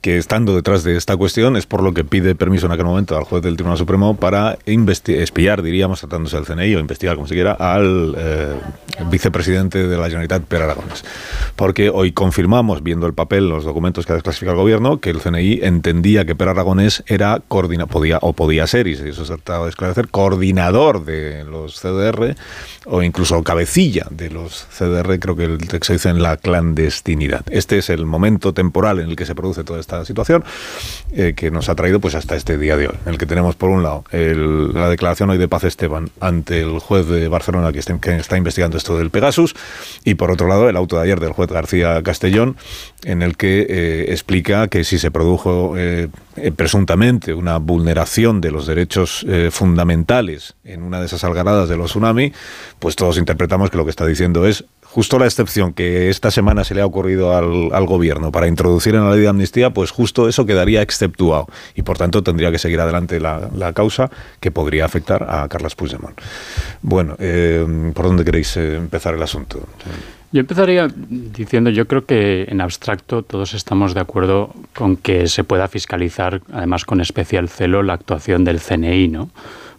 que 0.01 0.17
estando 0.17 0.55
detrás 0.55 0.83
de 0.83 0.97
esta 0.97 1.15
cuestión 1.15 1.55
es 1.55 1.67
por 1.67 1.83
lo 1.83 1.93
que 1.93 2.03
pide 2.03 2.33
permiso 2.33 2.65
en 2.65 2.71
aquel 2.71 2.85
momento 2.85 3.15
al 3.15 3.23
juez 3.23 3.43
del 3.43 3.55
Tribunal 3.55 3.77
Supremo 3.77 4.15
para 4.15 4.57
espiar, 4.65 5.61
diríamos, 5.61 5.99
tratándose 5.99 6.37
del 6.37 6.45
CNI 6.45 6.75
o 6.75 6.79
investigar 6.79 7.15
como 7.15 7.27
se 7.27 7.35
quiera, 7.35 7.53
al 7.53 8.15
eh, 8.17 8.55
vicepresidente 9.11 9.87
de 9.87 9.97
la 9.97 10.05
Generalitat, 10.05 10.43
Per 10.43 10.61
Aragonés. 10.63 11.05
Porque 11.55 11.91
hoy 11.91 12.13
confirmamos, 12.13 12.81
viendo 12.81 13.05
el 13.05 13.13
papel, 13.13 13.47
los 13.47 13.63
documentos 13.63 14.07
que 14.07 14.13
ha 14.13 14.15
desclasificado 14.15 14.57
el 14.57 14.61
gobierno, 14.61 14.99
que 14.99 15.11
el 15.11 15.19
CNI 15.19 15.59
entendía 15.61 16.25
que 16.25 16.35
Per 16.35 16.49
Aragonés 16.49 17.03
era 17.05 17.39
coordina 17.47 17.85
podía 17.85 18.17
o 18.21 18.33
podía 18.33 18.65
ser, 18.65 18.87
y 18.87 18.93
eso 18.93 19.23
se 19.23 19.35
trataba 19.35 19.65
de 19.65 19.69
esclarecer, 19.69 20.07
coordinador 20.07 21.05
de 21.05 21.43
los 21.43 21.79
CDR 21.79 22.35
o 22.87 23.03
incluso 23.03 23.43
cabecilla 23.43 24.07
de 24.09 24.31
los 24.31 24.65
CDR, 24.71 25.19
creo 25.19 25.35
que 25.35 25.43
el 25.43 25.57
texto 25.59 25.93
dice 25.93 26.09
en 26.09 26.23
la 26.23 26.37
clandestinidad. 26.37 27.45
Este 27.51 27.77
es 27.77 27.91
el 27.91 28.07
momento 28.07 28.53
temporal 28.53 28.99
en 28.99 29.09
el 29.09 29.15
que 29.15 29.27
se 29.27 29.35
produce 29.35 29.63
toda 29.63 29.79
esta 29.79 29.90
situación 30.05 30.43
eh, 31.13 31.33
que 31.35 31.51
nos 31.51 31.69
ha 31.69 31.75
traído 31.75 31.99
pues 31.99 32.15
hasta 32.15 32.35
este 32.35 32.57
día 32.57 32.77
de 32.77 32.87
hoy, 32.87 32.95
en 33.05 33.11
el 33.13 33.17
que 33.17 33.25
tenemos 33.25 33.55
por 33.55 33.69
un 33.69 33.83
lado 33.83 34.03
el- 34.11 34.73
la 34.73 34.89
declaración 34.89 35.29
hoy 35.29 35.37
de 35.37 35.47
Paz 35.47 35.63
Esteban 35.65 36.09
ante 36.19 36.61
el 36.61 36.79
juez 36.79 37.07
de 37.07 37.27
Barcelona 37.27 37.71
que 37.71 37.79
está, 37.79 37.97
que 37.99 38.15
está 38.15 38.37
investigando 38.37 38.77
esto 38.77 38.97
del 38.97 39.09
Pegasus, 39.09 39.53
y 40.03 40.15
por 40.15 40.31
otro 40.31 40.47
lado 40.47 40.69
el 40.69 40.75
auto 40.77 40.95
de 40.97 41.03
ayer 41.03 41.19
del 41.19 41.33
juez 41.33 41.49
García 41.49 42.01
Castellón, 42.03 42.55
en 43.03 43.21
el 43.21 43.35
que 43.37 43.65
eh, 43.69 44.05
explica 44.09 44.67
que 44.67 44.83
si 44.83 44.97
se 44.99 45.11
produjo 45.11 45.73
eh, 45.77 46.07
presuntamente 46.55 47.33
una 47.33 47.57
vulneración 47.57 48.39
de 48.41 48.51
los 48.51 48.65
derechos 48.65 49.25
fundamentales 49.51 50.55
en 50.63 50.83
una 50.83 50.99
de 50.99 51.05
esas 51.07 51.23
algaradas 51.23 51.67
de 51.69 51.75
los 51.77 51.91
tsunami, 51.91 52.31
pues 52.79 52.95
todos 52.95 53.17
interpretamos 53.17 53.69
que 53.69 53.77
lo 53.77 53.83
que 53.83 53.89
está 53.89 54.05
diciendo 54.05 54.45
es 54.47 54.63
justo 54.91 55.17
la 55.17 55.25
excepción 55.25 55.73
que 55.73 56.09
esta 56.09 56.31
semana 56.31 56.63
se 56.63 56.75
le 56.75 56.81
ha 56.81 56.85
ocurrido 56.85 57.35
al, 57.35 57.85
gobierno 57.85 58.31
para 58.31 58.47
introducir 58.47 58.93
en 58.95 59.03
la 59.03 59.11
ley 59.11 59.21
de 59.21 59.27
amnistía, 59.27 59.71
pues 59.71 59.91
justo 59.91 60.27
eso 60.27 60.45
quedaría 60.45 60.81
exceptuado 60.81 61.47
y 61.75 61.81
por 61.81 61.97
tanto 61.97 62.23
tendría 62.23 62.51
que 62.51 62.59
seguir 62.59 62.79
adelante 62.79 63.19
la, 63.19 63.71
causa 63.73 64.09
que 64.39 64.51
podría 64.51 64.85
afectar 64.85 65.25
a 65.29 65.47
Carlos 65.47 65.75
Puigdemont. 65.75 66.19
Bueno, 66.81 67.15
eh, 67.19 67.91
¿por 67.93 68.05
dónde 68.05 68.25
queréis 68.25 68.57
eh, 68.57 68.75
empezar 68.75 69.13
el 69.13 69.23
asunto? 69.23 69.59
Yo 70.33 70.39
empezaría 70.39 70.87
diciendo, 70.93 71.69
yo 71.69 71.87
creo 71.87 72.05
que 72.05 72.45
en 72.49 72.61
abstracto 72.61 73.23
todos 73.23 73.53
estamos 73.53 73.93
de 73.93 74.01
acuerdo 74.01 74.53
con 74.73 74.97
que 74.97 75.27
se 75.27 75.43
pueda 75.43 75.67
fiscalizar, 75.67 76.41
además 76.51 76.85
con 76.85 77.01
especial 77.01 77.49
celo, 77.49 77.83
la 77.83 77.93
actuación 77.93 78.43
del 78.43 78.59
CNI, 78.59 79.07
¿no? 79.07 79.29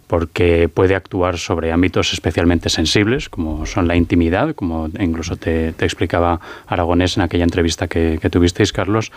Porque 0.07 0.69
puede 0.69 0.95
actuar 0.95 1.37
sobre 1.37 1.71
ámbitos 1.71 2.13
especialmente 2.13 2.69
sensibles, 2.69 3.29
como 3.29 3.65
son 3.65 3.87
la 3.87 3.95
intimidad, 3.95 4.53
como 4.55 4.89
incluso 4.99 5.35
te, 5.37 5.69
explicaba 5.69 6.39
Aragonés 6.67 7.17
en 7.17 7.23
aquella 7.23 7.43
entrevista 7.43 7.87
que, 7.87 8.19
tuvisteis, 8.29 8.73
Carlos, 8.73 9.11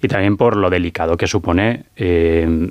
y 0.00 0.08
también 0.08 0.36
por 0.36 0.56
lo 0.56 0.70
delicado 0.70 1.16
que 1.16 1.26
supone 1.26 1.84
eh, 1.96 2.68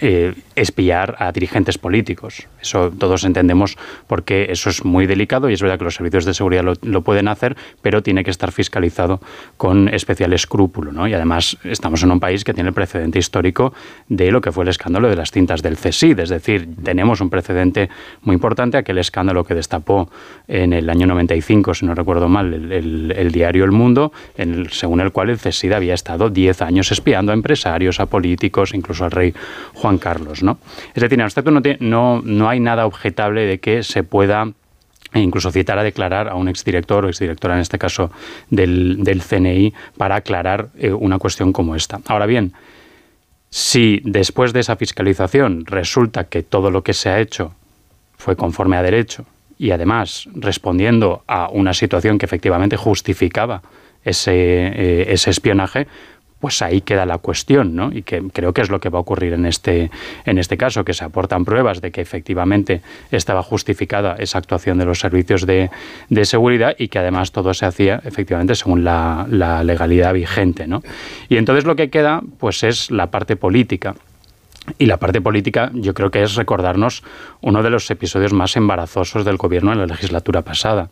eh, 0.00 0.34
espiar 0.54 1.16
a 1.18 1.32
dirigentes 1.32 1.78
políticos. 1.78 2.46
Eso 2.60 2.90
todos 2.90 3.24
entendemos 3.24 3.76
porque 4.06 4.46
eso 4.50 4.70
es 4.70 4.84
muy 4.84 5.06
delicado 5.06 5.50
y 5.50 5.54
es 5.54 5.62
verdad 5.62 5.78
que 5.78 5.84
los 5.84 5.94
servicios 5.94 6.24
de 6.24 6.34
seguridad 6.34 6.64
lo, 6.80 7.02
pueden 7.02 7.28
hacer, 7.28 7.56
pero 7.82 8.02
tiene 8.02 8.24
que 8.24 8.30
estar 8.30 8.52
fiscalizado 8.52 9.20
con 9.56 9.88
especial 9.88 10.32
escrúpulo. 10.32 10.92
¿no? 10.92 11.06
Y 11.06 11.14
además 11.14 11.58
estamos 11.64 12.02
en 12.02 12.10
un 12.10 12.20
país 12.20 12.44
que 12.44 12.54
tiene 12.54 12.68
el 12.68 12.74
precedente 12.74 13.18
histórico 13.18 13.74
de 14.08 14.30
lo 14.30 14.40
que 14.40 14.52
fue 14.52 14.64
el 14.64 14.68
escándalo 14.68 15.08
de 15.08 15.16
las 15.16 15.30
cintas 15.30 15.62
del 15.62 15.76
CSID, 15.76 16.20
es 16.20 16.28
decir, 16.30 16.66
tenemos 16.84 17.20
un 17.20 17.30
precedente 17.30 17.88
muy 18.22 18.34
importante, 18.34 18.76
aquel 18.76 18.98
escándalo 18.98 19.44
que 19.44 19.54
destapó 19.54 20.08
en 20.46 20.72
el 20.72 20.88
año 20.88 21.06
95, 21.06 21.74
si 21.74 21.86
no 21.86 21.94
recuerdo 21.94 22.28
mal, 22.28 22.52
el, 22.72 23.32
diario 23.32 23.64
El 23.64 23.72
Mundo, 23.72 24.12
en 24.36 24.68
según 24.70 25.00
el 25.00 25.10
cual 25.10 25.30
el 25.30 25.38
CSID 25.38 25.72
había 25.72 25.94
estado 25.94 26.30
10 26.30 26.62
años 26.62 26.92
espiando 26.92 27.32
a 27.32 27.34
empresarios, 27.34 28.00
a 28.00 28.06
políticos, 28.06 28.74
incluso 28.74 29.04
al 29.04 29.10
rey 29.10 29.34
Juan 29.74 29.98
Carlos. 29.98 30.42
¿no? 30.42 30.58
Es 30.94 31.02
decir, 31.02 31.18
en 31.18 31.22
abstracto 31.22 31.50
no, 31.50 32.22
no, 32.22 32.48
hay 32.48 32.60
nada 32.60 32.86
objetable 32.86 33.46
de 33.46 33.58
que 33.58 33.82
se 33.82 34.02
pueda 34.02 34.52
incluso 35.14 35.50
citar 35.52 35.78
a 35.78 35.82
declarar 35.82 36.28
a 36.28 36.34
un 36.34 36.48
exdirector 36.48 37.04
o 37.04 37.08
exdirectora, 37.08 37.54
en 37.54 37.60
este 37.60 37.78
caso 37.78 38.10
del, 38.50 39.04
del 39.04 39.22
CNI, 39.22 39.72
para 39.96 40.16
aclarar 40.16 40.68
eh, 40.76 40.92
una 40.92 41.18
cuestión 41.18 41.52
como 41.52 41.76
esta. 41.76 42.00
Ahora 42.06 42.26
bien, 42.26 42.52
si 43.54 44.00
después 44.02 44.52
de 44.52 44.58
esa 44.58 44.74
fiscalización 44.74 45.64
resulta 45.64 46.24
que 46.24 46.42
todo 46.42 46.72
lo 46.72 46.82
que 46.82 46.92
se 46.92 47.08
ha 47.08 47.20
hecho 47.20 47.54
fue 48.16 48.34
conforme 48.34 48.76
a 48.76 48.82
derecho 48.82 49.26
y 49.56 49.70
además 49.70 50.28
respondiendo 50.34 51.22
a 51.28 51.48
una 51.50 51.72
situación 51.72 52.18
que 52.18 52.26
efectivamente 52.26 52.76
justificaba 52.76 53.62
ese, 54.02 54.32
eh, 54.34 55.06
ese 55.12 55.30
espionaje, 55.30 55.86
pues 56.40 56.60
ahí 56.62 56.82
queda 56.82 57.06
la 57.06 57.18
cuestión, 57.18 57.74
¿no? 57.74 57.90
Y 57.92 58.02
que 58.02 58.22
creo 58.32 58.52
que 58.52 58.60
es 58.60 58.70
lo 58.70 58.80
que 58.80 58.90
va 58.90 58.98
a 58.98 59.00
ocurrir 59.00 59.32
en 59.32 59.46
este, 59.46 59.90
en 60.26 60.38
este 60.38 60.56
caso, 60.56 60.84
que 60.84 60.92
se 60.92 61.04
aportan 61.04 61.44
pruebas 61.44 61.80
de 61.80 61.90
que 61.90 62.00
efectivamente 62.00 62.82
estaba 63.10 63.42
justificada 63.42 64.16
esa 64.18 64.38
actuación 64.38 64.78
de 64.78 64.84
los 64.84 64.98
servicios 64.98 65.46
de, 65.46 65.70
seguridad 66.24 66.74
y 66.78 66.88
que 66.88 66.98
además 66.98 67.32
todo 67.32 67.54
se 67.54 67.66
hacía 67.66 68.00
efectivamente 68.04 68.54
según 68.54 68.84
la, 68.84 69.26
la 69.30 69.64
legalidad 69.64 70.12
vigente, 70.12 70.66
¿no? 70.66 70.82
Y 71.28 71.36
entonces 71.36 71.64
lo 71.64 71.76
que 71.76 71.90
queda, 71.90 72.22
pues 72.38 72.62
es 72.62 72.90
la 72.90 73.10
parte 73.10 73.36
política. 73.36 73.94
Y 74.78 74.86
la 74.86 74.96
parte 74.96 75.20
política 75.20 75.70
yo 75.74 75.92
creo 75.92 76.10
que 76.10 76.22
es 76.22 76.36
recordarnos 76.36 77.02
uno 77.42 77.62
de 77.62 77.68
los 77.68 77.90
episodios 77.90 78.32
más 78.32 78.56
embarazosos 78.56 79.24
del 79.24 79.36
gobierno 79.36 79.72
en 79.72 79.78
la 79.78 79.86
legislatura 79.86 80.40
pasada 80.40 80.88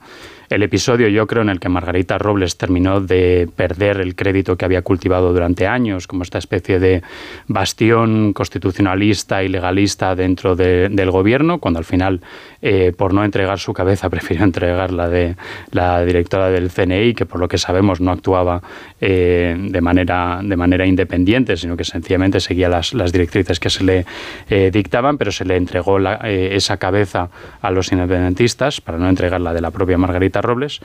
el 0.54 0.62
episodio, 0.62 1.08
yo 1.08 1.26
creo, 1.26 1.42
en 1.42 1.48
el 1.48 1.58
que 1.58 1.68
Margarita 1.68 2.18
Robles 2.18 2.58
terminó 2.58 3.00
de 3.00 3.48
perder 3.56 4.00
el 4.00 4.14
crédito 4.14 4.56
que 4.56 4.64
había 4.64 4.82
cultivado 4.82 5.32
durante 5.32 5.66
años, 5.66 6.06
como 6.06 6.22
esta 6.22 6.38
especie 6.38 6.78
de 6.78 7.02
bastión 7.48 8.32
constitucionalista 8.34 9.42
y 9.42 9.48
legalista 9.48 10.14
dentro 10.14 10.54
del 10.54 11.10
gobierno, 11.10 11.58
cuando 11.58 11.78
al 11.78 11.84
final, 11.84 12.20
eh, 12.60 12.92
por 12.96 13.14
no 13.14 13.24
entregar 13.24 13.58
su 13.58 13.72
cabeza, 13.72 14.10
prefirió 14.10 14.44
entregar 14.44 14.92
la 14.92 15.08
de 15.08 15.36
la 15.70 16.04
directora 16.04 16.50
del 16.50 16.70
CNI, 16.70 17.14
que 17.14 17.24
por 17.24 17.40
lo 17.40 17.48
que 17.48 17.56
sabemos 17.56 18.00
no 18.00 18.10
actuaba 18.10 18.62
eh, 19.00 19.56
de, 19.58 19.80
manera, 19.80 20.40
de 20.42 20.56
manera 20.56 20.86
independiente, 20.86 21.56
sino 21.56 21.76
que 21.76 21.84
sencillamente 21.84 22.40
seguía 22.40 22.68
las, 22.68 22.92
directrices 23.12 23.58
que 23.58 23.70
se 23.70 23.84
le 23.84 24.06
eh, 24.48 24.70
dictaban, 24.72 25.18
pero 25.18 25.32
se 25.32 25.44
le 25.44 25.56
entregó 25.56 25.98
esa 26.24 26.76
cabeza 26.76 27.30
a 27.60 27.70
los 27.70 27.90
independentistas 27.92 28.80
para 28.80 28.98
no 28.98 29.08
entregarla 29.08 29.52
de 29.52 29.60
la 29.60 29.70
propia 29.70 29.98
Margarita 29.98 30.41
Robles, 30.42 30.80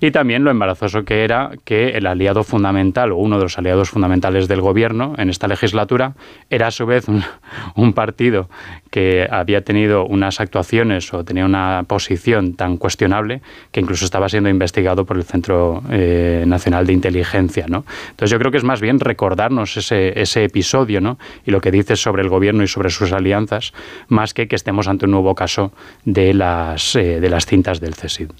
y 0.00 0.10
también 0.10 0.44
lo 0.44 0.50
embarazoso 0.50 1.04
que 1.04 1.24
era 1.24 1.50
que 1.64 1.90
el 1.90 2.06
aliado 2.06 2.44
fundamental 2.44 3.12
o 3.12 3.16
uno 3.16 3.38
de 3.38 3.44
los 3.44 3.58
aliados 3.58 3.90
fundamentales 3.90 4.48
del 4.48 4.60
gobierno 4.60 5.14
en 5.18 5.30
esta 5.30 5.48
legislatura 5.48 6.14
era 6.50 6.68
a 6.68 6.70
su 6.70 6.86
vez 6.86 7.06
un, 7.08 7.92
partido 7.92 8.48
que 8.90 9.28
había 9.30 9.62
tenido 9.62 10.06
unas 10.06 10.40
actuaciones 10.40 11.12
o 11.12 11.24
tenía 11.24 11.44
una 11.44 11.84
posición 11.86 12.54
tan 12.54 12.78
cuestionable 12.78 13.42
que 13.70 13.80
incluso 13.80 14.04
estaba 14.04 14.28
siendo 14.28 14.48
investigado 14.48 15.04
por 15.04 15.16
el 15.16 15.24
Centro 15.24 15.82
eh, 15.90 16.44
Nacional 16.46 16.86
de 16.86 16.94
Inteligencia. 16.94 17.66
¿no? 17.68 17.84
Entonces 18.10 18.30
yo 18.30 18.38
creo 18.38 18.50
que 18.50 18.58
es 18.58 18.64
más 18.64 18.80
bien 18.80 18.98
recordarnos 18.98 19.76
ese, 19.76 20.18
ese 20.20 20.44
episodio 20.44 21.00
¿no? 21.00 21.18
y 21.44 21.50
lo 21.50 21.60
que 21.60 21.70
dice 21.70 21.96
sobre 21.96 22.22
el 22.22 22.28
gobierno 22.28 22.62
y 22.62 22.68
sobre 22.68 22.90
sus 22.90 23.12
alianzas, 23.12 23.72
más 24.08 24.32
que 24.32 24.48
que 24.48 24.56
estemos 24.56 24.88
ante 24.88 25.06
un 25.06 25.12
nuevo 25.12 25.34
caso 25.34 25.72
de 26.04 26.34
las, 26.34 26.94
eh, 26.96 27.20
de 27.20 27.30
las 27.30 27.46
cintas 27.46 27.80
del 27.80 27.94
CESID. 27.94 28.30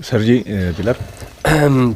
Sergi, 0.00 0.42
eh, 0.46 0.72
Pilar. 0.76 0.96
Em, 1.44 1.94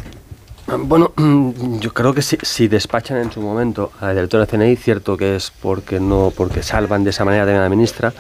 bueno, 0.81 1.12
yo 1.81 1.94
creo 1.94 2.12
que 2.12 2.23
si, 2.23 2.68
despachan 2.68 3.18
en 3.18 3.33
su 3.33 3.41
momento 3.41 3.92
a 4.00 4.07
la 4.07 4.15
directora 4.15 4.44
de 4.44 4.50
CNI, 4.50 4.76
cierto 4.76 5.16
que 5.16 5.36
es 5.36 5.50
porque 5.50 5.99
no 6.00 6.33
porque 6.36 6.62
salvan 6.62 7.05
de 7.05 7.10
esa 7.10 7.25
manera 7.25 7.44
a 7.44 7.47
la 7.47 7.68
ministra, 7.68 8.12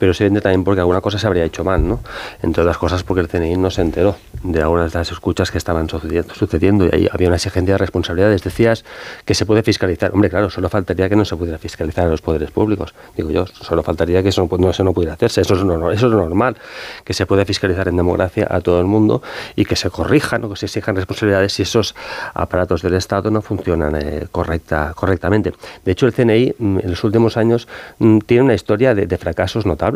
pero 0.00 0.14
se 0.14 0.24
vende 0.24 0.40
también 0.40 0.64
porque 0.64 0.80
alguna 0.80 1.02
cosa 1.02 1.18
se 1.18 1.26
habría 1.26 1.44
hecho 1.44 1.62
mal, 1.62 1.86
¿no? 1.86 2.00
Entre 2.42 2.62
otras 2.62 2.78
cosas 2.78 3.02
porque 3.02 3.20
el 3.20 3.28
CNI 3.28 3.58
no 3.58 3.70
se 3.70 3.82
enteró 3.82 4.16
de 4.42 4.62
algunas 4.62 4.92
de 4.94 4.98
las 4.98 5.12
escuchas 5.12 5.50
que 5.50 5.58
estaban 5.58 5.90
sucediendo, 5.90 6.86
y 6.86 6.90
ahí 6.90 7.08
había 7.12 7.28
una 7.28 7.36
exigencia 7.36 7.74
de 7.74 7.78
responsabilidades. 7.78 8.42
Decías 8.42 8.82
que 9.26 9.34
se 9.34 9.44
puede 9.44 9.62
fiscalizar. 9.62 10.12
Hombre, 10.14 10.30
claro, 10.30 10.48
solo 10.48 10.70
faltaría 10.70 11.06
que 11.10 11.16
no 11.16 11.26
se 11.26 11.36
pudiera 11.36 11.58
fiscalizar 11.58 12.06
a 12.06 12.08
los 12.08 12.22
poderes 12.22 12.50
públicos. 12.50 12.94
Digo 13.14 13.30
yo, 13.30 13.46
solo 13.46 13.82
faltaría 13.82 14.22
que 14.22 14.30
eso 14.30 14.48
no, 14.58 14.70
eso 14.70 14.84
no 14.84 14.94
pudiera 14.94 15.12
hacerse. 15.12 15.42
Eso 15.42 15.52
es, 15.52 15.64
normal, 15.64 15.92
eso 15.92 16.06
es 16.06 16.12
normal, 16.14 16.56
que 17.04 17.12
se 17.12 17.26
puede 17.26 17.44
fiscalizar 17.44 17.86
en 17.86 17.96
democracia 17.96 18.46
a 18.48 18.62
todo 18.62 18.80
el 18.80 18.86
mundo 18.86 19.22
y 19.54 19.66
que 19.66 19.76
se 19.76 19.90
corrijan 19.90 20.42
o 20.44 20.48
que 20.48 20.56
se 20.56 20.64
exijan 20.64 20.96
responsabilidades 20.96 21.52
si 21.52 21.62
esos 21.62 21.94
aparatos 22.32 22.80
del 22.80 22.94
Estado 22.94 23.30
no 23.30 23.42
funcionan 23.42 23.96
eh, 23.96 24.26
correcta, 24.32 24.94
correctamente. 24.96 25.52
De 25.84 25.92
hecho, 25.92 26.06
el 26.06 26.14
CNI 26.14 26.54
mm, 26.58 26.78
en 26.78 26.90
los 26.90 27.04
últimos 27.04 27.36
años 27.36 27.68
mm, 27.98 28.20
tiene 28.20 28.44
una 28.44 28.54
historia 28.54 28.94
de 28.94 29.18
fracasos 29.18 29.66
notables 29.66 29.89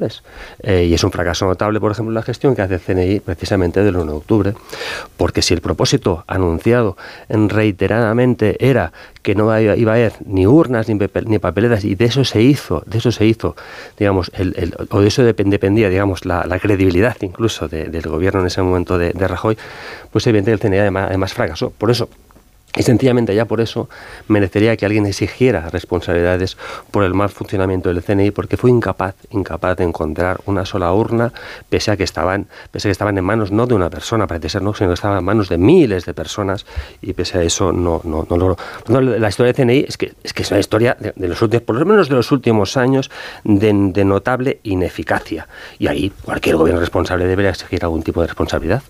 eh, 0.62 0.84
y 0.84 0.94
es 0.94 1.04
un 1.04 1.12
fracaso 1.12 1.46
notable, 1.46 1.80
por 1.80 1.92
ejemplo, 1.92 2.12
la 2.12 2.22
gestión 2.22 2.54
que 2.54 2.62
hace 2.62 2.74
el 2.74 2.80
CNI 2.80 3.20
precisamente 3.20 3.82
del 3.82 3.96
1 3.96 4.12
de 4.12 4.18
octubre, 4.18 4.54
porque 5.16 5.42
si 5.42 5.54
el 5.54 5.60
propósito 5.60 6.24
anunciado 6.26 6.96
reiteradamente 7.28 8.56
era 8.66 8.92
que 9.22 9.34
no 9.34 9.58
iba 9.58 9.92
a 9.92 9.94
haber 9.94 10.12
ni 10.26 10.46
urnas 10.46 10.86
ni, 10.88 11.38
papeletas 11.38 11.84
y 11.84 11.94
de 11.94 12.04
eso 12.04 12.24
se 12.24 12.42
hizo, 12.42 12.82
de 12.86 12.98
eso 12.98 13.10
se 13.10 13.24
hizo, 13.24 13.56
digamos, 13.98 14.30
el, 14.34 14.74
o 14.90 15.00
de 15.00 15.08
eso 15.08 15.22
dependía, 15.22 15.88
digamos, 15.88 16.26
la, 16.26 16.58
credibilidad 16.58 17.16
incluso 17.20 17.68
del 17.68 18.02
gobierno 18.02 18.40
en 18.40 18.46
ese 18.46 18.62
momento 18.62 18.98
de, 18.98 19.12
Rajoy, 19.12 19.56
pues 20.12 20.26
evidentemente 20.26 20.66
el 20.66 20.90
CNI 20.90 20.98
además 20.98 21.32
fracasó. 21.32 21.70
Por 21.70 21.90
eso, 21.90 22.08
y 22.76 22.82
sencillamente 22.82 23.34
ya 23.34 23.44
por 23.44 23.60
eso 23.60 23.88
merecería 24.28 24.76
que 24.76 24.84
alguien 24.84 25.06
exigiera 25.06 25.70
responsabilidades 25.70 26.56
por 26.90 27.04
el 27.04 27.14
mal 27.14 27.28
funcionamiento 27.28 27.88
del 27.88 28.02
CNI, 28.02 28.30
porque 28.32 28.56
fue 28.56 28.70
incapaz, 28.70 29.14
incapaz 29.30 29.76
de 29.76 29.84
encontrar 29.84 30.40
una 30.46 30.66
sola 30.66 30.92
urna, 30.92 31.32
pese 31.68 31.92
a 31.92 31.96
que 31.96 32.04
estaban, 32.04 32.46
pese 32.72 32.88
a 32.88 32.90
que 32.90 32.92
estaban 32.92 33.16
en 33.16 33.24
manos 33.24 33.52
no 33.52 33.66
de 33.66 33.74
una 33.74 33.90
persona, 33.90 34.26
parece 34.26 34.48
ser, 34.48 34.62
no, 34.62 34.74
sino 34.74 34.90
que 34.90 34.94
estaban 34.94 35.18
en 35.18 35.24
manos 35.24 35.48
de 35.48 35.58
miles 35.58 36.04
de 36.04 36.14
personas, 36.14 36.66
y 37.00 37.12
pese 37.12 37.38
a 37.38 37.42
eso 37.42 37.72
no, 37.72 38.00
no, 38.04 38.26
no 38.28 38.36
logró. 38.36 38.56
la 38.88 39.28
historia 39.28 39.52
del 39.52 39.66
CNI 39.66 39.84
es 39.88 39.96
que, 39.96 40.12
es 40.22 40.32
que 40.32 40.42
es 40.42 40.50
una 40.50 40.60
historia 40.60 40.96
de, 40.98 41.28
los 41.28 41.40
últimos, 41.42 41.62
por 41.62 41.76
lo 41.76 41.86
menos 41.86 42.08
de 42.08 42.16
los 42.16 42.32
últimos 42.32 42.76
años, 42.76 43.10
de, 43.44 43.72
notable 44.04 44.60
ineficacia. 44.64 45.48
Y 45.78 45.86
ahí 45.86 46.12
cualquier 46.24 46.56
gobierno 46.56 46.80
responsable 46.80 47.26
debería 47.26 47.50
exigir 47.50 47.82
algún 47.84 48.02
tipo 48.02 48.20
de 48.20 48.26
responsabilidad. 48.26 48.82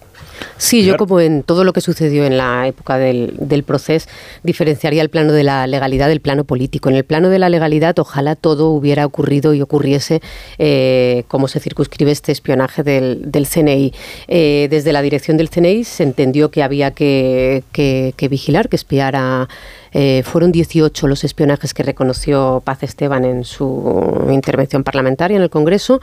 Sí, 0.57 0.85
yo 0.85 0.97
como 0.97 1.21
en 1.21 1.43
todo 1.43 1.65
lo 1.65 1.73
que 1.73 1.81
sucedió 1.81 2.25
en 2.25 2.37
la 2.37 2.67
época 2.67 2.99
del, 2.99 3.35
del 3.39 3.65
proceso, 3.65 4.09
diferenciaría 4.43 5.03
el 5.03 5.11
plano 5.11 5.33
de 5.33 5.43
la 5.43 5.67
legalidad 5.67 6.09
del 6.09 6.21
plano 6.21 6.45
político. 6.45 6.89
En 6.89 6.97
el 6.97 7.05
plano 7.05 7.29
de 7.29 7.39
la 7.39 7.49
legalidad, 7.49 7.99
ojalá 7.99 8.37
todo 8.37 8.71
hubiera 8.71 9.07
ocurrido 9.07 9.55
y 9.55 9.63
ocurriese 9.63 10.21
eh, 10.59 11.25
como 11.29 11.49
se 11.49 11.61
circunscribe 11.61 12.11
este 12.11 12.33
espionaje 12.33 12.83
del, 12.83 13.31
del 13.31 13.47
CNI. 13.47 13.93
Eh, 14.29 14.69
desde 14.71 14.93
la 14.93 15.03
dirección 15.03 15.37
del 15.37 15.51
CNI 15.51 15.85
se 15.85 16.03
entendió 16.03 16.51
que 16.51 16.63
había 16.63 16.93
que, 16.93 17.65
que, 17.73 18.15
que 18.17 18.29
vigilar, 18.29 18.69
que 18.69 18.77
espiar 18.77 19.17
a... 19.17 19.49
Eh, 19.97 20.25
fueron 20.25 20.51
18 20.51 21.07
los 21.07 21.23
espionajes 21.23 21.73
que 21.73 21.85
reconoció 21.85 22.63
Paz 22.65 22.83
Esteban 22.83 23.25
en 23.25 23.45
su 23.45 24.29
intervención 24.33 24.83
parlamentaria 24.83 25.37
en 25.37 25.43
el 25.43 25.51
Congreso 25.51 26.01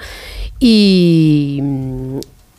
y, 0.62 1.62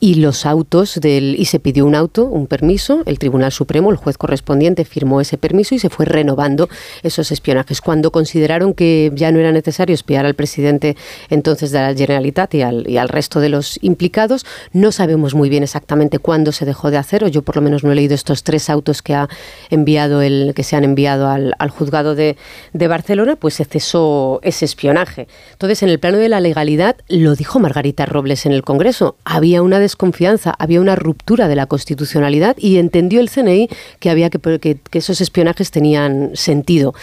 y 0.02 0.16
los 0.16 0.46
autos 0.46 0.98
del 1.00 1.36
y 1.38 1.44
se 1.44 1.60
pidió 1.60 1.86
un 1.86 1.94
auto, 1.94 2.24
un 2.24 2.48
permiso, 2.48 3.02
el 3.06 3.20
Tribunal 3.20 3.52
Supremo, 3.52 3.88
el 3.92 3.96
juez 3.96 4.18
correspondiente 4.18 4.84
firmó 4.84 5.20
ese 5.20 5.38
permiso 5.38 5.76
y 5.76 5.78
se 5.78 5.90
fue 5.90 6.06
renovando 6.06 6.68
esos 7.04 7.30
espionajes. 7.30 7.80
Cuando 7.80 8.10
consideraron 8.10 8.74
que 8.74 9.12
ya 9.14 9.30
no 9.30 9.38
era 9.38 9.52
necesario 9.52 9.94
espiar 9.94 10.26
al 10.26 10.34
presidente 10.34 10.96
entonces 11.30 11.70
de 11.70 11.78
la 11.78 11.94
Generalitat 11.94 12.52
y 12.56 12.62
al, 12.62 12.90
y 12.90 12.96
al 12.96 13.08
resto 13.08 13.38
de 13.38 13.48
los 13.48 13.78
implicados, 13.80 14.44
no 14.72 14.90
sabemos 14.90 15.36
muy 15.36 15.48
bien 15.48 15.62
exactamente 15.62 16.18
cuándo 16.18 16.50
se 16.50 16.64
dejó 16.64 16.90
de 16.90 16.96
hacer, 16.96 17.22
o 17.22 17.28
yo 17.28 17.42
por 17.42 17.54
lo 17.54 17.62
menos 17.62 17.84
no 17.84 17.92
he 17.92 17.94
leído 17.94 18.16
estos 18.16 18.42
tres 18.42 18.70
autos 18.70 19.02
que 19.02 19.14
ha 19.14 19.28
enviado 19.70 20.20
el 20.20 20.52
que 20.56 20.64
se 20.64 20.74
han 20.74 20.82
enviado 20.82 21.28
al, 21.28 21.54
al 21.60 21.70
juzgado 21.70 22.16
de, 22.16 22.36
de 22.72 22.88
Barcelona, 22.88 23.36
pues 23.36 23.54
se 23.54 23.64
cesó 23.66 24.40
ese 24.42 24.64
espionaje. 24.64 25.28
Entonces, 25.52 25.84
en 25.84 25.90
el 25.90 26.00
plano 26.00 26.18
de 26.18 26.28
la 26.28 26.40
legalidad, 26.40 26.96
lo 27.06 27.36
dijo 27.36 27.60
Margarita 27.60 28.04
Robles 28.04 28.46
en 28.46 28.52
el 28.52 28.64
Congreso, 28.64 29.14
había 29.24 29.62
una 29.62 29.78
desconfianza, 29.92 30.54
había 30.58 30.80
una 30.80 30.96
ruptura 30.96 31.48
de 31.48 31.56
la 31.56 31.66
constitucionalidad 31.66 32.56
y 32.58 32.78
entendió 32.78 33.20
el 33.20 33.28
CNI 33.28 33.68
que 34.00 34.08
había 34.10 34.30
que, 34.30 34.78
esos 34.92 35.20
espionajes 35.20 35.70
tenían 35.70 36.30
sentido. 36.34 36.94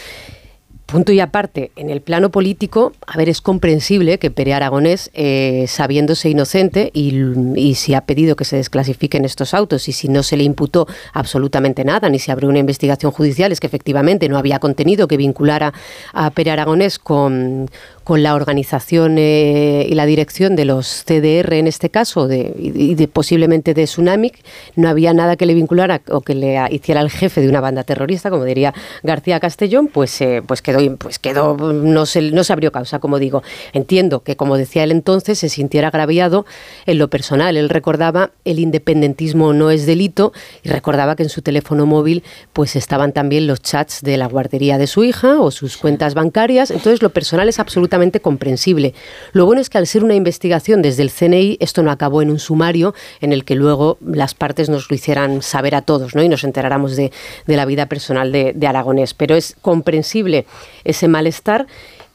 Punto 0.88 1.12
y 1.12 1.20
aparte, 1.20 1.70
en 1.76 1.92
el 1.92 2.02
plano 2.02 2.32
político, 2.32 2.94
a 3.06 3.16
ver, 3.16 3.30
es 3.30 3.42
comprensible 3.42 4.18
que 4.18 4.32
Pere 4.32 4.56
Aragonés, 4.56 5.12
eh, 5.14 5.66
sabiéndose 5.68 6.32
inocente, 6.32 6.90
y, 6.96 7.14
y, 7.56 7.76
si 7.76 7.94
ha 7.94 8.02
pedido 8.02 8.36
que 8.36 8.44
se 8.44 8.56
desclasifiquen 8.56 9.24
estos 9.24 9.54
autos 9.54 9.88
y 9.88 9.92
si 9.92 10.08
no 10.08 10.24
se 10.24 10.36
le 10.36 10.44
imputó 10.44 10.88
absolutamente 11.14 11.84
nada, 11.86 12.10
ni 12.10 12.18
se 12.18 12.32
abrió 12.32 12.50
una 12.50 12.58
investigación 12.58 13.12
judicial, 13.12 13.52
es 13.52 13.60
que 13.60 13.68
efectivamente 13.68 14.28
no 14.30 14.38
había 14.40 14.58
contenido 14.58 15.08
que 15.08 15.18
vinculara 15.18 15.74
a 16.12 16.32
Pere 16.32 16.50
Aragonés 16.50 16.98
con, 16.98 17.70
con 18.10 18.24
la 18.24 18.34
organización 18.34 19.18
eh, 19.20 19.86
y 19.88 19.94
la 19.94 20.08
dirección 20.08 20.56
de 20.56 20.66
los 20.66 21.04
CDR 21.06 21.54
en 21.54 21.68
este 21.68 21.92
caso 21.92 22.28
de, 22.28 22.56
y 22.58 22.96
de, 22.96 23.08
posiblemente 23.08 23.76
de 23.76 23.84
Tsunamic, 23.84 24.34
no 24.76 24.90
había 24.90 25.14
nada 25.14 25.36
que 25.36 25.46
le 25.46 25.54
vinculara 25.54 26.02
o 26.10 26.22
que 26.22 26.34
le 26.34 26.58
hiciera 26.72 27.02
el 27.02 27.12
jefe 27.12 27.40
de 27.40 27.48
una 27.48 27.62
banda 27.62 27.84
terrorista, 27.84 28.32
como 28.32 28.46
diría 28.46 28.74
García 29.04 29.40
Castellón, 29.40 29.90
pues, 29.94 30.20
eh, 30.22 30.42
pues 30.44 30.64
quedó, 30.64 30.80
pues 30.98 31.20
quedó 31.20 31.56
no, 31.56 32.08
se, 32.08 32.32
no 32.32 32.44
se 32.44 32.52
abrió 32.52 32.72
causa, 32.72 32.98
como 32.98 33.20
digo. 33.20 33.44
Entiendo 33.74 34.24
que, 34.24 34.36
como 34.36 34.58
decía 34.58 34.84
él 34.86 34.92
entonces, 34.92 35.38
se 35.38 35.48
sintiera 35.48 35.90
agraviado 35.90 36.48
en 36.88 36.98
lo 36.98 37.12
personal. 37.12 37.58
Él 37.58 37.70
recordaba 37.70 38.32
el 38.44 38.58
independentismo 38.58 39.54
no 39.54 39.70
es 39.70 39.86
delito 39.86 40.34
y 40.64 40.70
recordaba 40.70 41.16
que 41.16 41.22
en 41.22 41.30
su 41.30 41.44
teléfono 41.44 41.86
móvil 41.86 42.24
pues 42.54 42.76
estaban 42.76 43.14
también 43.14 43.46
los 43.46 43.62
chats 43.62 44.02
de 44.02 44.18
la 44.18 44.26
guardería 44.26 44.80
de 44.80 44.88
su 44.88 45.04
hija 45.04 45.40
o 45.40 45.52
sus 45.52 45.78
cuentas 45.78 46.16
bancarias. 46.16 46.72
Entonces 46.72 47.04
lo 47.04 47.12
personal 47.12 47.48
es 47.48 47.60
absolutamente 47.60 47.99
comprensible. 48.22 48.94
Lo 49.34 49.46
bueno 49.46 49.62
es 49.62 49.70
que 49.70 49.78
al 49.78 49.88
ser 49.88 50.04
una 50.04 50.16
investigación 50.16 50.82
desde 50.82 51.04
el 51.04 51.12
CNI, 51.12 51.58
esto 51.60 51.84
no 51.84 51.92
acabó 51.92 52.22
en 52.22 52.30
un 52.30 52.40
sumario 52.40 52.94
en 53.22 53.34
el 53.34 53.46
que 53.46 53.56
luego 53.56 53.98
las 54.06 54.34
partes 54.34 54.70
nos 54.70 54.90
lo 54.90 54.96
hicieran 54.96 55.42
saber 55.42 55.76
a 55.76 55.82
todos 55.82 56.16
¿no? 56.16 56.24
y 56.24 56.30
nos 56.30 56.44
enteráramos 56.44 56.96
de, 56.96 57.12
de 57.46 57.58
la 57.58 57.66
vida 57.66 57.88
personal 57.88 58.32
de, 58.32 58.54
de 58.54 58.68
Aragonés. 58.68 59.14
Pero 59.14 59.36
es 59.36 59.56
comprensible 59.62 60.46
ese 60.84 61.08
malestar 61.08 61.68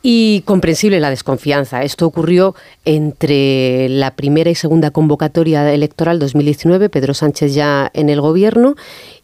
y 0.06 0.42
comprensible 0.42 1.00
la 1.00 1.08
desconfianza. 1.08 1.82
Esto 1.82 2.06
ocurrió 2.06 2.54
entre 2.84 3.88
la 3.88 4.10
primera 4.10 4.50
y 4.50 4.54
segunda 4.54 4.90
convocatoria 4.90 5.72
electoral 5.72 6.18
2019, 6.18 6.90
Pedro 6.90 7.14
Sánchez 7.14 7.54
ya 7.54 7.90
en 7.94 8.10
el 8.10 8.20
gobierno, 8.20 8.76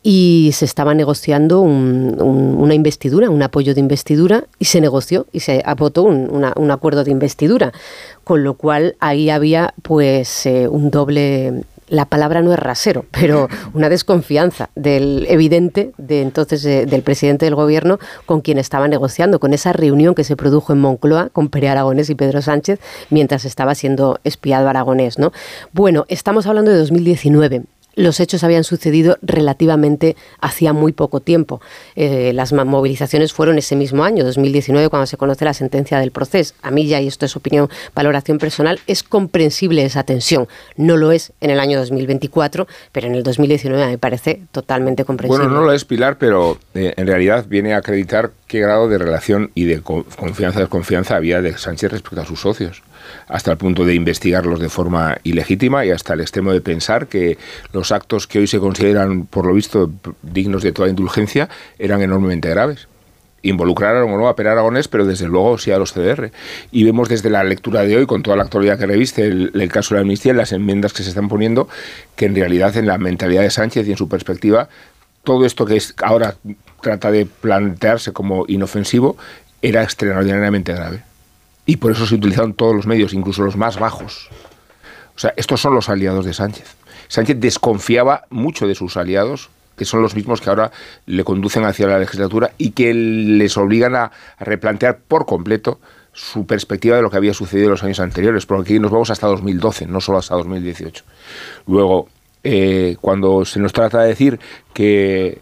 y 0.02 0.52
se 0.54 0.64
estaba 0.64 0.94
negociando 0.94 1.60
un, 1.60 2.16
un, 2.18 2.54
una 2.58 2.72
investidura, 2.72 3.28
un 3.28 3.42
apoyo 3.42 3.74
de 3.74 3.80
investidura, 3.80 4.44
y 4.58 4.64
se 4.64 4.80
negoció 4.80 5.26
y 5.32 5.40
se 5.40 5.62
votó 5.76 6.04
un, 6.04 6.70
acuerdo 6.70 7.04
de 7.04 7.10
investidura, 7.10 7.72
con 8.24 8.42
lo 8.42 8.54
cual 8.54 8.96
ahí 9.00 9.28
había 9.28 9.74
pues 9.82 10.46
eh, 10.46 10.66
un 10.66 10.90
doble 10.90 11.62
la 11.90 12.06
palabra 12.06 12.40
no 12.40 12.52
es 12.52 12.58
rasero, 12.58 13.04
pero 13.10 13.48
una 13.74 13.88
desconfianza 13.88 14.70
del 14.74 15.26
evidente 15.28 15.92
de 15.98 16.22
entonces 16.22 16.62
de, 16.62 16.86
del 16.86 17.02
presidente 17.02 17.44
del 17.44 17.54
gobierno 17.54 17.98
con 18.24 18.40
quien 18.40 18.58
estaba 18.58 18.88
negociando, 18.88 19.40
con 19.40 19.52
esa 19.52 19.72
reunión 19.72 20.14
que 20.14 20.24
se 20.24 20.36
produjo 20.36 20.72
en 20.72 20.80
Moncloa 20.80 21.28
con 21.30 21.48
Pere 21.48 21.68
Aragonés 21.68 22.08
y 22.08 22.14
Pedro 22.14 22.40
Sánchez 22.40 22.80
mientras 23.10 23.44
estaba 23.44 23.74
siendo 23.74 24.20
espiado 24.24 24.68
Aragonés, 24.68 25.18
¿no? 25.18 25.32
Bueno, 25.72 26.06
estamos 26.08 26.46
hablando 26.46 26.70
de 26.70 26.78
2019 26.78 27.64
los 27.94 28.20
hechos 28.20 28.44
habían 28.44 28.64
sucedido 28.64 29.18
relativamente 29.22 30.16
hacía 30.40 30.72
muy 30.72 30.92
poco 30.92 31.20
tiempo. 31.20 31.60
Eh, 31.96 32.32
las 32.34 32.52
movilizaciones 32.52 33.32
fueron 33.32 33.58
ese 33.58 33.76
mismo 33.76 34.04
año, 34.04 34.24
2019, 34.24 34.88
cuando 34.88 35.06
se 35.06 35.16
conoce 35.16 35.44
la 35.44 35.54
sentencia 35.54 35.98
del 35.98 36.10
proceso. 36.10 36.54
A 36.62 36.70
mí 36.70 36.86
ya, 36.86 37.00
y 37.00 37.08
esto 37.08 37.26
es 37.26 37.36
opinión, 37.36 37.68
valoración 37.94 38.38
personal, 38.38 38.80
es 38.86 39.02
comprensible 39.02 39.84
esa 39.84 40.04
tensión. 40.04 40.48
No 40.76 40.96
lo 40.96 41.12
es 41.12 41.32
en 41.40 41.50
el 41.50 41.60
año 41.60 41.78
2024, 41.78 42.66
pero 42.92 43.06
en 43.06 43.14
el 43.14 43.22
2019 43.22 43.86
me 43.86 43.98
parece 43.98 44.42
totalmente 44.52 45.04
comprensible. 45.04 45.46
Bueno, 45.46 45.60
no 45.60 45.66
lo 45.66 45.72
es, 45.72 45.84
Pilar, 45.84 46.18
pero 46.18 46.58
eh, 46.74 46.94
en 46.96 47.06
realidad 47.06 47.46
viene 47.48 47.74
a 47.74 47.78
acreditar 47.78 48.32
qué 48.46 48.60
grado 48.60 48.88
de 48.88 48.98
relación 48.98 49.50
y 49.54 49.64
de 49.64 49.80
confianza 49.80 50.60
desconfianza 50.60 51.16
había 51.16 51.42
de 51.42 51.56
Sánchez 51.56 51.92
respecto 51.92 52.20
a 52.20 52.26
sus 52.26 52.40
socios 52.40 52.82
hasta 53.28 53.52
el 53.52 53.58
punto 53.58 53.84
de 53.84 53.94
investigarlos 53.94 54.60
de 54.60 54.68
forma 54.68 55.18
ilegítima 55.22 55.84
y 55.84 55.90
hasta 55.90 56.14
el 56.14 56.20
extremo 56.20 56.52
de 56.52 56.60
pensar 56.60 57.06
que 57.06 57.38
los 57.72 57.92
actos 57.92 58.26
que 58.26 58.40
hoy 58.40 58.46
se 58.46 58.58
consideran, 58.58 59.26
por 59.26 59.46
lo 59.46 59.54
visto, 59.54 59.90
dignos 60.22 60.62
de 60.62 60.72
toda 60.72 60.88
indulgencia, 60.88 61.48
eran 61.78 62.02
enormemente 62.02 62.48
graves 62.48 62.88
involucraron 63.42 64.10
o 64.12 64.18
no 64.18 64.28
a 64.28 64.36
Per 64.36 64.48
Aragonés, 64.48 64.88
pero 64.88 65.06
desde 65.06 65.26
luego 65.26 65.58
sí 65.58 65.70
a 65.70 65.78
los 65.78 65.92
CDR. 65.92 66.30
Y 66.70 66.84
vemos 66.84 67.08
desde 67.08 67.30
la 67.30 67.44
lectura 67.44 67.82
de 67.82 67.96
hoy, 67.96 68.06
con 68.06 68.22
toda 68.22 68.36
la 68.36 68.44
actualidad 68.44 68.78
que 68.78 68.86
reviste, 68.86 69.26
el, 69.26 69.68
caso 69.72 69.94
de 69.94 70.00
la 70.00 70.02
amnistía, 70.02 70.34
las 70.34 70.52
enmiendas 70.52 70.92
que 70.92 71.02
se 71.02 71.08
están 71.08 71.28
poniendo, 71.28 71.68
que 72.16 72.26
en 72.26 72.34
realidad 72.34 72.76
en 72.76 72.86
la 72.86 72.98
mentalidad 72.98 73.42
de 73.42 73.50
Sánchez 73.50 73.88
y 73.88 73.92
en 73.92 73.96
su 73.96 74.08
perspectiva, 74.08 74.68
todo 75.24 75.44
esto 75.44 75.66
que 75.66 75.76
es 75.76 75.94
ahora 76.02 76.36
trata 76.82 77.10
de 77.10 77.26
plantearse 77.26 78.12
como 78.12 78.44
inofensivo, 78.48 79.16
era 79.62 79.82
extraordinariamente 79.82 80.72
grave 80.72 81.09
y 81.70 81.76
por 81.76 81.92
eso 81.92 82.04
se 82.04 82.16
utilizaron 82.16 82.54
todos 82.54 82.74
los 82.74 82.88
medios, 82.88 83.12
incluso 83.12 83.44
los 83.44 83.56
más 83.56 83.78
bajos. 83.78 84.28
O 85.14 85.18
sea, 85.20 85.32
estos 85.36 85.60
son 85.60 85.72
los 85.72 85.88
aliados 85.88 86.24
de 86.24 86.34
Sánchez. 86.34 86.74
Sánchez 87.06 87.36
desconfiaba 87.38 88.24
mucho 88.28 88.66
de 88.66 88.74
sus 88.74 88.96
aliados, 88.96 89.50
que 89.76 89.84
son 89.84 90.02
los 90.02 90.16
mismos 90.16 90.40
que 90.40 90.50
ahora 90.50 90.72
le 91.06 91.22
conducen 91.22 91.64
hacia 91.64 91.86
la 91.86 92.00
legislatura 92.00 92.50
y 92.58 92.72
que 92.72 92.92
les 92.92 93.56
obligan 93.56 93.94
a, 93.94 94.10
replantear 94.40 94.98
por 95.06 95.26
completo 95.26 95.78
su 96.12 96.44
perspectiva 96.44 96.96
de 96.96 97.02
lo 97.02 97.10
que 97.10 97.18
había 97.18 97.34
sucedido 97.34 97.66
en 97.66 97.70
los 97.70 97.84
años 97.84 98.00
anteriores, 98.00 98.46
porque 98.46 98.72
aquí 98.72 98.80
nos 98.80 98.90
vamos 98.90 99.10
hasta 99.10 99.28
2012, 99.28 99.86
no 99.86 100.00
solo 100.00 100.18
hasta 100.18 100.34
2018. 100.34 101.04
Luego, 101.68 102.08
eh, 102.42 102.96
cuando 103.00 103.44
se 103.44 103.60
nos 103.60 103.72
trata 103.72 104.02
de 104.02 104.08
decir 104.08 104.40
que 104.74 105.40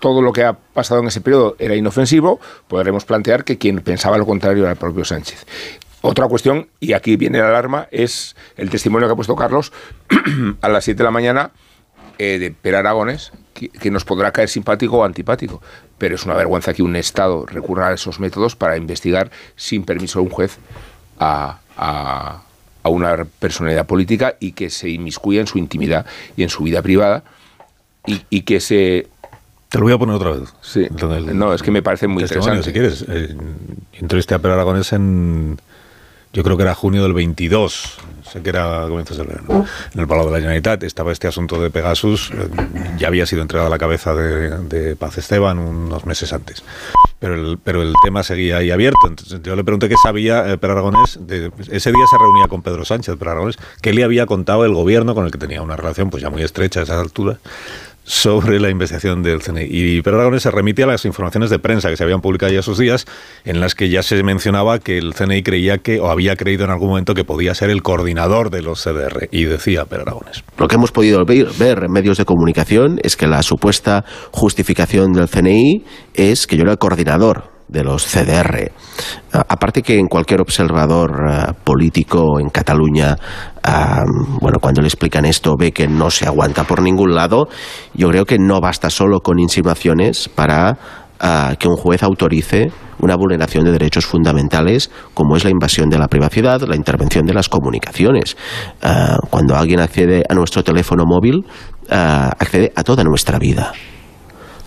todo 0.00 0.22
lo 0.22 0.32
que 0.32 0.44
ha 0.44 0.52
pasado 0.52 1.00
en 1.00 1.08
ese 1.08 1.20
periodo 1.20 1.56
era 1.58 1.74
inofensivo, 1.74 2.40
podremos 2.68 3.04
plantear 3.04 3.44
que 3.44 3.58
quien 3.58 3.80
pensaba 3.80 4.18
lo 4.18 4.26
contrario 4.26 4.62
era 4.62 4.72
el 4.72 4.78
propio 4.78 5.04
Sánchez. 5.04 5.46
Otra 6.02 6.28
cuestión, 6.28 6.68
y 6.78 6.92
aquí 6.92 7.16
viene 7.16 7.38
la 7.38 7.48
alarma, 7.48 7.88
es 7.90 8.36
el 8.56 8.70
testimonio 8.70 9.08
que 9.08 9.12
ha 9.12 9.16
puesto 9.16 9.34
Carlos 9.34 9.72
a 10.60 10.68
las 10.68 10.84
7 10.84 10.98
de 10.98 11.04
la 11.04 11.10
mañana 11.10 11.50
eh, 12.18 12.38
de 12.38 12.50
Per 12.50 12.76
Aragones, 12.76 13.32
que, 13.54 13.90
nos 13.90 14.04
podrá 14.04 14.32
caer 14.32 14.48
simpático 14.48 14.98
o 14.98 15.04
antipático, 15.04 15.62
pero 15.98 16.14
es 16.14 16.24
una 16.24 16.34
vergüenza 16.34 16.74
que 16.74 16.82
un 16.82 16.94
Estado 16.94 17.46
recurra 17.46 17.88
a 17.88 17.94
esos 17.94 18.20
métodos 18.20 18.54
para 18.54 18.76
investigar 18.76 19.30
sin 19.56 19.84
permiso 19.84 20.20
de 20.20 20.26
un 20.26 20.30
juez 20.30 20.58
a, 21.18 21.58
a, 21.76 22.42
a 22.82 22.88
una 22.88 23.24
personalidad 23.24 23.86
política 23.86 24.36
y 24.38 24.52
que 24.52 24.70
se 24.70 24.90
inmiscuya 24.90 25.40
en 25.40 25.46
su 25.46 25.58
intimidad 25.58 26.06
y 26.36 26.42
en 26.42 26.50
su 26.50 26.62
vida 26.62 26.82
privada 26.82 27.24
y 28.30 28.42
que 28.42 28.60
se 28.60 29.08
te 29.68 29.78
lo 29.78 29.84
voy 29.84 29.92
a 29.92 29.98
poner 29.98 30.16
otra 30.16 30.30
vez. 30.32 30.48
Sí. 30.60 30.86
no, 31.34 31.52
es 31.54 31.62
que 31.62 31.70
me 31.70 31.82
parece 31.82 32.06
muy 32.06 32.22
interesante. 32.22 32.62
Si 32.62 32.72
quieres. 32.72 33.04
Eh, 33.08 33.36
entrevisté 33.94 34.34
a 34.34 34.38
Per 34.38 34.50
Aragonés 34.50 34.92
en. 34.92 35.58
Yo 36.32 36.42
creo 36.42 36.56
que 36.58 36.64
era 36.64 36.74
junio 36.74 37.02
del 37.02 37.14
22. 37.14 37.98
sé 38.30 38.42
que 38.42 38.50
era 38.50 38.82
comienzos 38.88 39.16
del 39.16 39.28
verano, 39.28 39.64
en 39.94 40.00
el 40.00 40.06
Palau 40.06 40.26
de 40.26 40.32
la 40.32 40.36
Generalitat, 40.38 40.82
estaba 40.82 41.10
este 41.12 41.28
asunto 41.28 41.58
de 41.62 41.70
Pegasus, 41.70 42.30
eh, 42.32 42.48
ya 42.98 43.08
había 43.08 43.24
sido 43.24 43.40
entregado 43.40 43.68
a 43.68 43.70
la 43.70 43.78
cabeza 43.78 44.14
de, 44.14 44.50
de 44.68 44.96
Paz 44.96 45.16
Esteban 45.16 45.58
unos 45.58 46.04
meses 46.04 46.34
antes. 46.34 46.62
Pero 47.20 47.34
el, 47.36 47.58
pero 47.62 47.80
el 47.80 47.94
tema 48.04 48.22
seguía 48.22 48.58
ahí 48.58 48.70
abierto. 48.70 48.98
Entonces 49.06 49.40
yo 49.42 49.56
le 49.56 49.64
pregunté 49.64 49.88
qué 49.88 49.94
sabía 50.02 50.46
eh, 50.52 50.58
Per 50.58 50.70
Aragonés. 50.70 51.18
de- 51.22 51.50
ese 51.70 51.90
día 51.90 52.04
se 52.10 52.18
reunía 52.18 52.48
con 52.48 52.60
Pedro 52.60 52.84
Sánchez, 52.84 53.16
Per 53.16 53.28
Aragonés, 53.28 53.56
qué 53.80 53.94
le 53.94 54.04
había 54.04 54.26
contado 54.26 54.66
el 54.66 54.74
gobierno 54.74 55.14
con 55.14 55.24
el 55.24 55.30
que 55.30 55.38
tenía 55.38 55.62
una 55.62 55.76
relación 55.76 56.10
pues 56.10 56.22
ya 56.22 56.28
muy 56.28 56.42
estrecha 56.42 56.80
a 56.80 56.82
esas 56.82 56.98
alturas 57.00 57.38
sobre 58.06 58.60
la 58.60 58.70
investigación 58.70 59.22
del 59.22 59.42
CNI. 59.42 59.66
Y 59.68 60.00
Pedro 60.00 60.18
Aragonés 60.18 60.44
se 60.44 60.50
remite 60.52 60.84
a 60.84 60.86
las 60.86 61.04
informaciones 61.04 61.50
de 61.50 61.58
prensa 61.58 61.90
que 61.90 61.96
se 61.96 62.04
habían 62.04 62.20
publicado 62.20 62.52
ya 62.52 62.60
esos 62.60 62.78
días, 62.78 63.04
en 63.44 63.60
las 63.60 63.74
que 63.74 63.90
ya 63.90 64.02
se 64.02 64.22
mencionaba 64.22 64.78
que 64.78 64.96
el 64.96 65.12
CNI 65.12 65.42
creía 65.42 65.78
que, 65.78 66.00
o 66.00 66.08
había 66.08 66.36
creído 66.36 66.64
en 66.64 66.70
algún 66.70 66.90
momento 66.90 67.14
que 67.14 67.24
podía 67.24 67.54
ser 67.54 67.68
el 67.68 67.82
coordinador 67.82 68.50
de 68.50 68.62
los 68.62 68.82
CDR. 68.82 69.28
Y 69.32 69.44
decía 69.44 69.84
Pedro 69.84 70.02
Aragonés. 70.02 70.44
Lo 70.56 70.68
que 70.68 70.76
hemos 70.76 70.92
podido 70.92 71.24
ver, 71.24 71.48
ver 71.58 71.84
en 71.84 71.92
medios 71.92 72.16
de 72.16 72.24
comunicación 72.24 73.00
es 73.02 73.16
que 73.16 73.26
la 73.26 73.42
supuesta 73.42 74.04
justificación 74.30 75.12
del 75.12 75.28
CNI 75.28 75.84
es 76.14 76.46
que 76.46 76.56
yo 76.56 76.62
era 76.62 76.72
el 76.72 76.78
coordinador 76.78 77.55
de 77.68 77.84
los 77.84 78.06
CDR. 78.06 78.72
Aparte 79.32 79.82
que 79.82 79.98
en 79.98 80.06
cualquier 80.06 80.40
observador 80.40 81.24
ah, 81.28 81.52
político 81.64 82.38
en 82.40 82.48
Cataluña, 82.48 83.16
bueno, 84.40 84.58
cuando 84.60 84.80
le 84.80 84.86
explican 84.86 85.24
esto 85.24 85.56
ve 85.58 85.72
que 85.72 85.88
no 85.88 86.10
se 86.10 86.26
aguanta 86.26 86.64
por 86.64 86.80
ningún 86.82 87.14
lado, 87.14 87.48
yo 87.94 88.08
creo 88.08 88.24
que 88.24 88.38
no 88.38 88.60
basta 88.60 88.90
solo 88.90 89.20
con 89.20 89.40
insinuaciones 89.40 90.28
para 90.28 90.78
ah, 91.18 91.54
que 91.58 91.68
un 91.68 91.76
juez 91.76 92.02
autorice 92.02 92.70
una 92.98 93.16
vulneración 93.16 93.64
de 93.64 93.72
derechos 93.72 94.06
fundamentales 94.06 94.90
como 95.14 95.36
es 95.36 95.44
la 95.44 95.50
invasión 95.50 95.88
de 95.88 95.98
la 95.98 96.08
privacidad, 96.08 96.62
la 96.62 96.76
intervención 96.76 97.26
de 97.26 97.34
las 97.34 97.48
comunicaciones. 97.48 98.36
Ah, 98.82 99.18
cuando 99.30 99.56
alguien 99.56 99.80
accede 99.80 100.22
a 100.28 100.34
nuestro 100.34 100.62
teléfono 100.62 101.04
móvil, 101.06 101.44
ah, 101.90 102.32
accede 102.38 102.72
a 102.74 102.82
toda 102.82 103.04
nuestra 103.04 103.38
vida. 103.38 103.72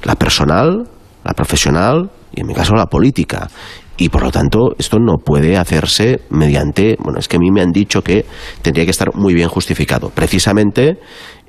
La 0.04 0.16
personal, 0.16 0.88
la 1.24 1.34
profesional 1.34 2.12
y 2.34 2.42
en 2.42 2.48
mi 2.48 2.54
caso 2.54 2.74
la 2.76 2.86
política. 2.88 3.50
Y 3.98 4.08
por 4.08 4.24
lo 4.24 4.32
tanto, 4.32 4.76
esto 4.78 4.98
no 4.98 5.18
puede 5.18 5.58
hacerse 5.58 6.22
mediante. 6.30 6.96
Bueno, 7.04 7.20
es 7.20 7.28
que 7.28 7.36
a 7.36 7.40
mí 7.40 7.52
me 7.52 7.62
han 7.62 7.72
dicho 7.72 8.02
que 8.02 8.26
tendría 8.62 8.86
que 8.86 8.92
estar 8.92 9.14
muy 9.14 9.34
bien 9.34 9.50
justificado. 9.50 10.10
Precisamente 10.10 11.00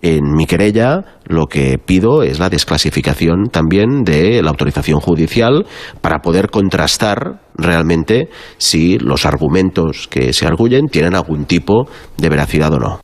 en 0.03 0.33
mi 0.33 0.47
querella 0.47 1.05
lo 1.27 1.47
que 1.47 1.79
pido 1.79 2.23
es 2.25 2.41
la 2.41 2.49
desclasificación 2.49 3.51
también 3.53 4.03
de 4.03 4.43
la 4.43 4.51
autorización 4.51 4.99
judicial 4.99 5.65
para 6.01 6.19
poder 6.23 6.49
contrastar 6.51 7.41
realmente 7.55 8.31
si 8.59 8.99
los 8.99 9.27
argumentos 9.27 10.09
que 10.09 10.33
se 10.33 10.47
arguyen 10.47 10.87
tienen 10.89 11.15
algún 11.15 11.45
tipo 11.45 11.89
de 12.17 12.29
veracidad 12.31 12.73
o 12.73 12.79
no. 12.81 13.01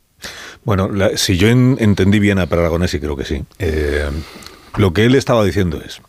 Bueno, 0.65 0.89
la- 0.89 1.15
si 1.15 1.37
yo 1.37 1.47
en- 1.47 1.77
entendí 1.79 2.19
bien 2.19 2.39
a 2.39 2.47
Per 2.47 2.59
Aragonés, 2.59 2.93
y 2.95 2.99
creo 2.99 3.15
que 3.15 3.23
sí, 3.23 3.41
eh, 3.59 4.09
lo 4.75 4.91
que 4.91 5.05
él 5.05 5.15
estaba 5.15 5.45
diciendo 5.45 5.79
es, 5.85 6.01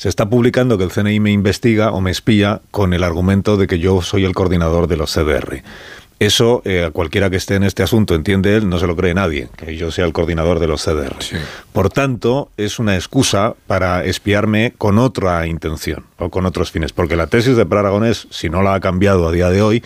se 0.00 0.08
está 0.08 0.30
publicando 0.30 0.78
que 0.78 0.84
el 0.84 0.90
CNI 0.90 1.20
me 1.20 1.30
investiga 1.30 1.90
o 1.92 2.00
me 2.00 2.10
espía 2.10 2.62
con 2.70 2.94
el 2.94 3.04
argumento 3.04 3.58
de 3.58 3.66
que 3.66 3.78
yo 3.78 4.00
soy 4.00 4.24
el 4.24 4.32
coordinador 4.32 4.86
de 4.86 4.96
los 4.96 5.12
CDR. 5.12 5.62
Eso, 6.18 6.62
eh, 6.64 6.84
a 6.84 6.90
cualquiera 6.90 7.28
que 7.28 7.36
esté 7.36 7.56
en 7.56 7.64
este 7.64 7.82
asunto, 7.82 8.14
entiende 8.14 8.56
él, 8.56 8.66
no 8.70 8.78
se 8.78 8.86
lo 8.86 8.96
cree 8.96 9.12
nadie, 9.12 9.50
que 9.58 9.76
yo 9.76 9.90
sea 9.90 10.06
el 10.06 10.14
coordinador 10.14 10.58
de 10.58 10.68
los 10.68 10.82
CDR. 10.82 11.16
Por 11.74 11.90
tanto, 11.90 12.48
es 12.56 12.78
una 12.78 12.94
excusa 12.94 13.54
para 13.66 14.02
espiarme 14.06 14.72
con 14.78 14.96
otra 14.96 15.46
intención 15.46 16.06
o 16.16 16.30
con 16.30 16.46
otros 16.46 16.70
fines. 16.70 16.94
Porque 16.94 17.14
la 17.14 17.26
tesis 17.26 17.54
de 17.54 17.66
Per 17.66 17.76
Aragonés, 17.76 18.26
si 18.30 18.48
no 18.48 18.62
la 18.62 18.72
ha 18.72 18.80
cambiado 18.80 19.28
a 19.28 19.32
día 19.32 19.50
de 19.50 19.60
hoy, 19.60 19.84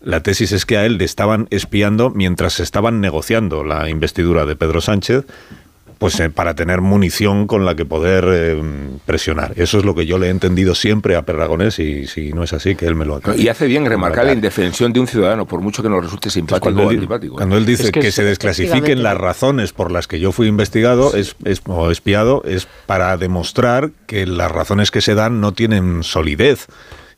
la 0.00 0.22
tesis 0.22 0.52
es 0.52 0.64
que 0.64 0.76
a 0.76 0.86
él 0.86 0.96
le 0.98 1.04
estaban 1.04 1.48
espiando 1.50 2.10
mientras 2.10 2.52
se 2.52 2.62
estaban 2.62 3.00
negociando 3.00 3.64
la 3.64 3.90
investidura 3.90 4.46
de 4.46 4.54
Pedro 4.54 4.80
Sánchez, 4.80 5.24
pues 5.98 6.20
eh, 6.20 6.28
para 6.30 6.54
tener 6.54 6.80
munición 6.82 7.46
con 7.46 7.64
la 7.64 7.74
que 7.74 7.84
poder 7.86 8.24
eh, 8.28 8.62
presionar. 9.06 9.52
Eso 9.56 9.78
es 9.78 9.84
lo 9.84 9.94
que 9.94 10.04
yo 10.06 10.18
le 10.18 10.26
he 10.26 10.30
entendido 10.30 10.74
siempre 10.74 11.16
a 11.16 11.22
Perragonés 11.22 11.78
y 11.78 12.06
si 12.06 12.32
no 12.32 12.42
es 12.42 12.52
así, 12.52 12.74
que 12.74 12.86
él 12.86 12.94
me 12.94 13.04
lo 13.06 13.20
Y 13.36 13.48
hace 13.48 13.66
bien 13.66 13.86
remarcar 13.86 14.26
la 14.26 14.32
indefensión 14.34 14.92
de 14.92 15.00
un 15.00 15.06
ciudadano, 15.06 15.46
por 15.46 15.60
mucho 15.60 15.82
que 15.82 15.88
nos 15.88 16.04
resulte 16.04 16.28
simpático 16.30 16.60
cuando 16.64 16.82
o 16.86 16.90
él, 16.90 16.96
antipático. 16.98 17.36
cuando 17.36 17.56
él 17.56 17.64
dice 17.64 17.84
Es 17.84 17.90
que, 17.92 18.00
que 18.00 18.12
se 18.12 18.22
es- 18.22 18.28
desclasifiquen 18.28 19.02
las 19.02 19.16
razones 19.16 19.72
por 19.72 19.90
las 19.90 20.06
que 20.06 20.20
yo 20.20 20.32
fui 20.32 20.48
investigado 20.48 21.14
es, 21.16 21.34
es- 21.44 21.62
o 21.66 21.90
espiado 21.90 22.42
es 22.46 22.68
para 22.86 23.16
demostrar 23.16 23.90
que 24.06 24.26
las 24.26 24.50
razones 24.52 24.90
que 24.90 25.00
se 25.00 25.14
dan 25.14 25.40
no 25.40 25.52
tienen 25.52 26.02
solidez 26.02 26.66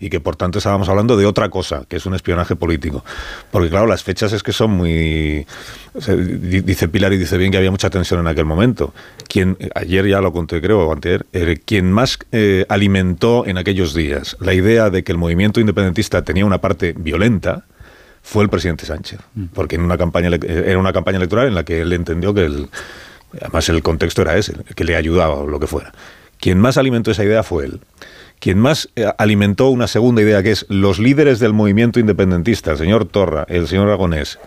y 0.01 0.11
que 0.11 0.21
por 0.21 0.37
tanto 0.37 0.59
estábamos 0.59 0.89
hablando 0.89 1.17
de 1.17 1.27
otra 1.27 1.49
cosa, 1.49 1.85
que 1.89 1.97
es 1.97 2.07
un 2.07 2.15
espionaje 2.15 2.55
político. 2.55 3.05
Porque 3.51 3.69
claro, 3.69 3.87
las 3.87 4.05
fechas 4.05 4.33
es 4.33 4.43
que 4.43 4.53
son 4.53 4.71
muy... 4.71 5.47
o 5.95 6.01
sea, 6.01 6.15
di- 6.15 6.61
dice 6.61 6.89
Pilar 6.89 7.13
y 7.13 7.19
dice 7.19 7.37
bien 7.37 7.51
que 7.51 7.59
había 7.59 7.71
mucha 7.71 7.91
tensión 7.91 8.21
en 8.21 8.29
aquel 8.29 8.45
momento. 8.45 8.95
Quien, 9.29 9.57
ayer 9.75 10.07
ya 10.07 10.21
lo 10.21 10.33
conté 10.33 10.61
creo, 10.61 10.87
o 10.87 10.93
anteayer, 10.93 11.27
eh, 11.33 11.59
quien 11.65 11.91
más 11.91 12.19
eh, 12.31 12.65
alimentó 12.69 13.45
en 13.45 13.59
aquellos 13.59 13.93
días 13.93 14.37
la 14.41 14.55
idea 14.55 14.89
de 14.91 15.03
que 15.03 15.11
el 15.13 15.19
movimiento 15.19 15.59
independentista 15.59 16.23
tenía 16.23 16.45
una 16.47 16.59
parte 16.59 16.95
violenta, 16.97 17.65
fue 18.23 18.43
el 18.45 18.51
presidente 18.51 18.85
Sánchez, 18.85 19.21
porque 19.55 19.77
en 19.77 19.83
una 19.83 19.97
campaña 19.97 20.29
eh, 20.29 20.65
era 20.67 20.79
una 20.79 20.93
campaña 20.93 21.17
electoral 21.17 21.49
en 21.49 21.55
la 21.55 21.65
que 21.65 21.81
él 21.81 21.93
entendió 21.93 22.35
que 22.35 22.45
el, 22.45 22.69
además 23.41 23.69
el 23.69 23.83
contexto 23.83 24.23
era 24.23 24.37
ese, 24.37 24.53
que 24.75 24.85
le 24.85 24.95
ayudaba 24.95 25.35
o 25.35 25.47
lo 25.47 25.59
que 25.59 25.67
fuera. 25.67 25.93
Quien 26.39 26.61
más 26.61 26.77
alimentó 26.79 27.11
esa 27.11 27.25
idea 27.25 27.43
fue 27.43 27.65
él. 27.65 27.81
Quien 28.41 28.59
más 28.59 28.89
eh, 28.97 29.07
alimentó 29.19 29.69
una 29.69 29.87
segunda 29.87 30.23
idea 30.23 30.43
que 30.43 30.53
es 30.53 30.67
los 30.69 30.99
líderes 30.99 31.39
del 31.39 31.53
movimiento 31.53 31.99
independentista, 32.01 32.73
el 32.73 32.79
señor 32.79 33.07
Torra, 33.07 33.45
el 33.49 33.67
señor 33.67 33.89
Aragonés, 33.89 34.39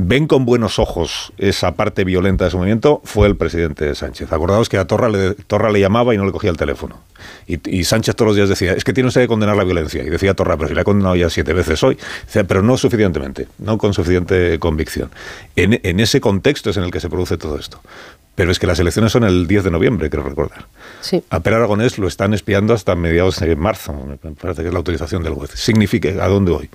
ven 0.00 0.28
con 0.28 0.44
buenos 0.44 0.78
ojos 0.78 1.32
esa 1.38 1.74
parte 1.74 2.04
violenta 2.04 2.44
de 2.44 2.52
su 2.52 2.56
movimiento, 2.56 3.02
fue 3.04 3.26
el 3.26 3.36
presidente 3.36 3.96
Sánchez. 3.96 4.32
Acordaos 4.32 4.68
que 4.68 4.78
a 4.78 4.86
Torra 4.86 5.08
le, 5.08 5.34
Torra 5.34 5.72
le 5.72 5.80
llamaba 5.80 6.14
y 6.14 6.16
no 6.16 6.24
le 6.24 6.30
cogía 6.30 6.50
el 6.50 6.56
teléfono. 6.56 7.00
Y, 7.48 7.58
y 7.68 7.82
Sánchez 7.82 8.14
todos 8.14 8.28
los 8.28 8.36
días 8.36 8.48
decía, 8.48 8.74
es 8.74 8.84
que 8.84 8.92
tiene 8.92 9.08
usted 9.08 9.22
que 9.22 9.26
condenar 9.26 9.56
la 9.56 9.64
violencia. 9.64 10.04
Y 10.04 10.08
decía 10.08 10.34
Torra, 10.34 10.56
pero 10.56 10.68
si 10.68 10.74
la 10.76 10.82
he 10.82 10.84
condenado 10.84 11.16
ya 11.16 11.28
siete 11.28 11.52
veces 11.52 11.82
hoy. 11.82 11.98
Decía, 12.26 12.44
pero 12.44 12.62
no 12.62 12.76
suficientemente, 12.76 13.48
no 13.58 13.76
con 13.76 13.92
suficiente 13.92 14.60
convicción. 14.60 15.10
En, 15.56 15.80
en 15.82 15.98
ese 15.98 16.20
contexto 16.20 16.70
es 16.70 16.76
en 16.76 16.84
el 16.84 16.92
que 16.92 17.00
se 17.00 17.10
produce 17.10 17.36
todo 17.36 17.58
esto. 17.58 17.80
Pero 18.36 18.52
es 18.52 18.60
que 18.60 18.68
las 18.68 18.78
elecciones 18.78 19.10
son 19.10 19.24
el 19.24 19.48
10 19.48 19.64
de 19.64 19.70
noviembre, 19.72 20.10
creo 20.10 20.22
recordar. 20.22 20.66
Sí. 21.00 21.24
A 21.28 21.40
Per 21.40 21.54
Aragonés 21.54 21.98
lo 21.98 22.06
están 22.06 22.34
espiando 22.34 22.72
hasta 22.72 22.94
mediados 22.94 23.40
de 23.40 23.56
marzo, 23.56 23.92
me 23.92 24.16
parece 24.16 24.62
que 24.62 24.68
es 24.68 24.72
la 24.72 24.78
autorización 24.78 25.24
del 25.24 25.34
juez. 25.34 25.50
Significa, 25.56 26.10
¿a 26.24 26.28
dónde 26.28 26.52
voy? 26.52 26.70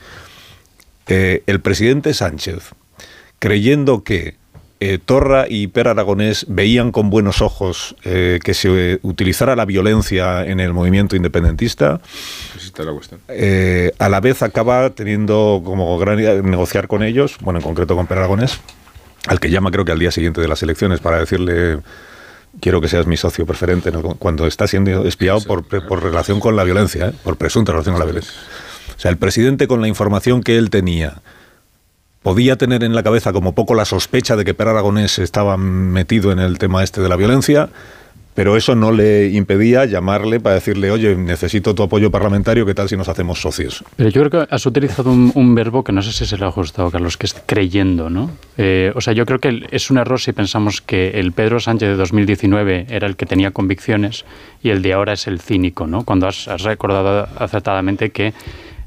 Eh, 1.08 1.42
el 1.48 1.62
presidente 1.62 2.14
Sánchez, 2.14 2.74
creyendo 3.44 4.06
que 4.06 4.36
eh, 4.80 5.00
Torra 5.04 5.48
y 5.50 5.68
Per 5.68 5.90
Aragonés 5.90 6.46
veían 6.48 6.94
con 6.94 7.10
buenos 7.10 7.42
ojos 7.42 7.94
eh, 8.06 8.40
que 8.42 8.54
se 8.54 9.00
utilizara 9.02 9.58
la 9.58 9.66
violencia 9.66 10.46
en 10.46 10.62
el 10.62 10.72
movimiento 10.72 11.18
independentista, 11.18 12.00
Pues 12.54 12.72
la 12.78 12.94
cuestión. 12.94 13.20
eh, 13.28 13.92
a 14.00 14.08
la 14.08 14.22
vez 14.22 14.44
acaba 14.44 14.92
teniendo 14.92 15.62
como 15.66 16.00
gran 16.00 16.20
negociar 16.50 16.88
con 16.88 17.04
ellos, 17.04 17.36
bueno, 17.42 17.60
en 17.60 17.66
concreto 17.66 17.98
con 17.98 18.08
Per 18.08 18.18
Aragonés, 18.18 18.62
al 19.28 19.42
que 19.42 19.50
llama 19.50 19.72
creo 19.72 19.84
que 19.84 19.92
al 19.92 20.00
día 20.00 20.12
siguiente 20.12 20.40
de 20.40 20.48
las 20.48 20.64
elecciones 20.64 21.02
para 21.02 21.20
decirle 21.20 21.80
quiero 22.62 22.80
que 22.80 22.88
seas 22.88 23.08
mi 23.08 23.18
socio 23.18 23.46
preferente 23.46 23.92
¿no? 23.92 24.02
cuando 24.16 24.48
está 24.48 24.68
siendo 24.68 25.06
espiado 25.06 25.42
por, 25.42 25.66
por 25.66 26.02
relación 26.02 26.40
con 26.40 26.56
la 26.56 26.64
violencia, 26.64 27.12
por 27.26 27.36
presunta 27.36 27.74
relación 27.74 27.96
con 27.96 28.00
la 28.00 28.06
violencia. 28.06 28.34
O 28.96 29.00
sea, 29.02 29.12
el 29.12 29.18
presidente 29.18 29.68
con 29.68 29.82
la 29.82 29.90
información 29.90 30.42
que 30.42 30.58
él 30.58 30.70
tenía 30.70 31.22
podía 32.24 32.56
tener 32.56 32.84
en 32.84 32.96
la 32.96 33.04
cabeza 33.04 33.34
como 33.34 33.54
poco 33.54 33.76
la 33.76 33.86
sospecha 33.86 34.36
de 34.36 34.46
que 34.46 34.54
Per 34.54 34.68
Aragonés 34.68 35.20
estaba 35.20 35.58
metido 35.58 36.32
en 36.32 36.40
el 36.40 36.58
tema 36.58 36.84
este 36.84 37.02
de 37.02 37.10
la 37.10 37.18
violencia, 37.18 37.70
pero 38.34 38.58
eso 38.58 38.76
no 38.76 38.92
le 38.92 39.28
impedía 39.28 39.86
llamarle 39.86 40.40
para 40.40 40.56
decirle, 40.56 40.90
oye, 40.90 41.16
necesito 41.16 41.76
tu 41.76 41.84
apoyo 41.84 42.10
parlamentario, 42.10 42.66
¿qué 42.66 42.74
tal 42.74 42.90
si 42.90 42.98
nos 42.98 43.08
hacemos 43.08 43.42
socios? 43.42 43.84
Pero 43.96 44.10
yo 44.10 44.24
creo 44.24 44.48
que 44.48 44.56
has 44.56 44.66
utilizado 44.66 45.12
un, 45.12 45.56
verbo 45.56 45.84
que 45.84 45.92
no 45.92 46.02
sé 46.02 46.12
si 46.12 46.26
se 46.26 46.38
le 46.38 46.46
ha 46.46 46.48
ajustado, 46.48 46.90
Carlos, 46.90 47.18
que 47.18 47.28
es 47.28 47.36
creyendo, 47.46 48.10
¿no? 48.10 48.32
Eh, 48.58 48.92
o 48.96 49.02
sea, 49.02 49.14
yo 49.14 49.26
creo 49.26 49.40
que 49.40 49.68
es 49.70 49.92
un 49.92 49.98
error 49.98 50.20
si 50.20 50.32
pensamos 50.32 50.82
que 50.82 51.20
el 51.20 51.32
Pedro 51.32 51.60
Sánchez 51.60 51.90
de 51.90 51.96
2019 51.96 52.88
era 52.90 53.06
el 53.06 53.16
que 53.16 53.28
tenía 53.28 53.52
convicciones 53.52 54.26
y 54.64 54.70
el 54.70 54.82
de 54.82 54.94
ahora 54.94 55.14
es 55.14 55.28
el 55.28 55.40
cínico, 55.40 55.86
¿no? 55.86 56.04
Cuando 56.04 56.28
has, 56.28 56.48
has 56.48 56.64
recordado 56.64 57.28
acertadamente 57.38 58.10
que 58.10 58.34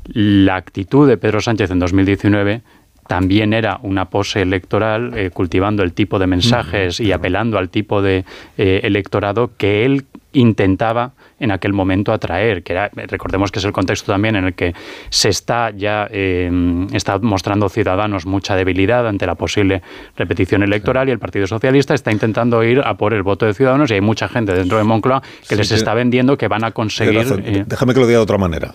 la 0.09 0.57
actitud 0.57 1.07
de 1.09 1.17
Pedro 1.19 1.41
Sánchez 1.41 1.71
en 1.71 1.79
2019 1.79 2.63
también 3.07 3.53
era 3.53 3.79
una 3.83 4.07
pose 4.07 4.43
electoral, 4.43 5.17
eh, 5.17 5.31
cultivando 5.31 5.83
el 5.83 5.93
tipo 5.93 6.19
de 6.19 6.27
mensajes 6.27 7.01
y 7.01 7.13
apelando 7.13 7.59
al 7.59 7.69
tipo 7.69 8.03
de 8.03 8.25
eh, 8.59 8.81
electorado 8.85 9.51
que 9.57 9.85
él 9.85 10.05
intentaba 10.33 11.13
en 11.39 11.51
aquel 11.51 11.73
momento 11.73 12.13
atraer, 12.13 12.63
que 12.63 12.73
era, 12.73 12.91
recordemos 12.95 13.51
que 13.51 13.59
es 13.59 13.65
el 13.65 13.73
contexto 13.73 14.13
también 14.13 14.37
en 14.37 14.45
el 14.45 14.55
que 14.55 14.75
se 15.11 15.29
está 15.29 15.71
ya 15.71 16.09
eh, 16.11 16.51
está 16.93 17.19
mostrando 17.19 17.69
Ciudadanos 17.69 18.27
mucha 18.27 18.55
debilidad 18.57 19.07
ante 19.07 19.27
la 19.27 19.35
posible 19.35 19.83
repetición 20.17 20.63
electoral 20.63 21.09
y 21.09 21.13
el 21.13 21.19
Partido 21.19 21.47
Socialista 21.47 21.95
está 21.95 22.13
intentando 22.13 22.63
ir 22.65 22.81
a 22.81 22.95
por 22.95 23.15
el 23.15 23.23
voto 23.23 23.47
de 23.47 23.55
Ciudadanos 23.55 23.91
y 23.91 23.95
hay 23.95 24.01
mucha 24.01 24.29
gente 24.29 24.53
dentro 24.53 24.79
de 24.79 24.85
Moncloa 24.85 25.23
que 25.49 25.57
les 25.57 25.71
está 25.71 25.95
vendiendo 25.95 26.37
que 26.37 26.49
van 26.49 26.65
a 26.65 26.71
conseguir... 26.71 27.27
Eh, 27.45 27.65
Déjame 27.67 27.95
que 27.95 28.01
lo 28.01 28.07
diga 28.07 28.19
de 28.19 28.23
otra 28.23 28.39
manera. 28.39 28.75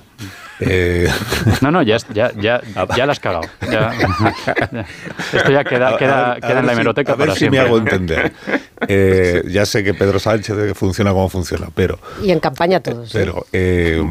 Eh, 0.61 1.09
no, 1.61 1.71
no, 1.71 1.81
ya, 1.81 1.97
ya, 2.13 2.31
ya, 2.33 2.61
ya 2.95 3.05
la 3.05 3.11
has 3.11 3.19
cagado. 3.19 3.41
esto 5.33 5.51
ya 5.51 5.63
queda, 5.63 5.97
queda, 5.97 6.37
queda 6.39 6.59
en 6.59 6.65
la 6.67 6.73
hemeroteca 6.73 7.13
a 7.13 7.15
ver 7.15 7.27
para 7.27 7.33
si 7.33 7.39
siempre. 7.39 7.61
me 7.61 7.65
hago 7.65 7.77
entender. 7.79 8.31
Eh, 8.87 9.43
ya 9.49 9.65
sé 9.65 9.83
que 9.83 9.93
Pedro 9.93 10.19
Sánchez 10.19 10.77
funciona 10.77 11.11
como 11.11 11.29
funciona, 11.29 11.50
pero... 11.75 11.99
Y 12.23 12.31
en 12.31 12.39
campaña 12.39 12.81
todos. 12.81 13.09
¿eh? 13.09 13.11
Pero 13.13 13.45
eh, 13.51 14.01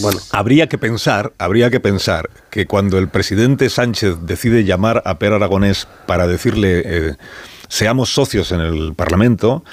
bueno, 0.00 0.18
habría 0.32 0.68
que 0.68 0.78
pensar, 0.78 1.32
habría 1.38 1.70
que 1.70 1.80
pensar 1.80 2.30
que 2.50 2.66
cuando 2.66 2.98
el 2.98 3.08
presidente 3.08 3.68
Sánchez 3.70 4.18
decide 4.22 4.64
llamar 4.64 5.02
a 5.04 5.18
Per 5.18 5.32
Aragonés 5.32 5.86
para 6.06 6.26
decirle 6.26 6.82
eh, 6.84 7.14
seamos 7.68 8.12
socios 8.12 8.52
en 8.52 8.60
el 8.60 8.94
Parlamento, 8.94 9.64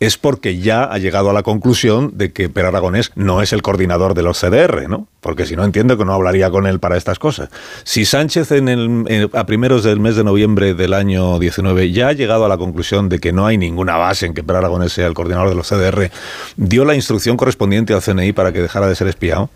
es 0.00 0.18
porque 0.18 0.58
ya 0.58 0.84
ha 0.84 0.98
llegado 0.98 1.30
a 1.30 1.32
la 1.32 1.42
conclusión 1.42 2.12
de 2.14 2.32
que 2.32 2.48
Per 2.48 2.66
Aragonés 2.66 3.12
no 3.14 3.42
es 3.42 3.52
el 3.52 3.62
coordinador 3.62 4.14
de 4.14 4.22
los 4.22 4.40
CDR, 4.40 4.88
¿no? 4.88 5.06
Porque 5.20 5.46
si 5.46 5.56
no 5.56 5.64
entiendo 5.64 5.96
que 5.96 6.04
no 6.04 6.12
hablaría 6.12 6.50
con 6.50 6.66
él 6.66 6.80
para 6.80 6.96
estas 6.96 7.18
cosas. 7.18 7.48
Si 7.84 8.04
Sánchez 8.04 8.52
en 8.52 8.68
el, 8.68 9.30
a 9.32 9.46
primeros 9.46 9.84
del 9.84 10.00
mes 10.00 10.16
de 10.16 10.24
noviembre 10.24 10.74
del 10.74 10.94
año 10.94 11.38
19 11.38 11.92
ya 11.92 12.08
ha 12.08 12.12
llegado 12.12 12.44
a 12.44 12.48
la 12.48 12.58
conclusión 12.58 13.08
de 13.08 13.18
que 13.20 13.32
no 13.32 13.46
hay 13.46 13.56
ninguna 13.56 13.96
base 13.96 14.26
en 14.26 14.34
que 14.34 14.42
Per 14.42 14.56
Aragonés 14.56 14.92
sea 14.92 15.06
el 15.06 15.14
coordinador 15.14 15.48
de 15.48 15.54
los 15.54 15.68
CDR, 15.68 16.10
dio 16.56 16.84
la 16.84 16.94
instrucción 16.94 17.36
correspondiente 17.36 17.94
al 17.94 18.02
CNI 18.02 18.32
para 18.32 18.52
que 18.52 18.60
dejara 18.60 18.88
de 18.88 18.94
ser 18.96 19.06
espiado. 19.06 19.48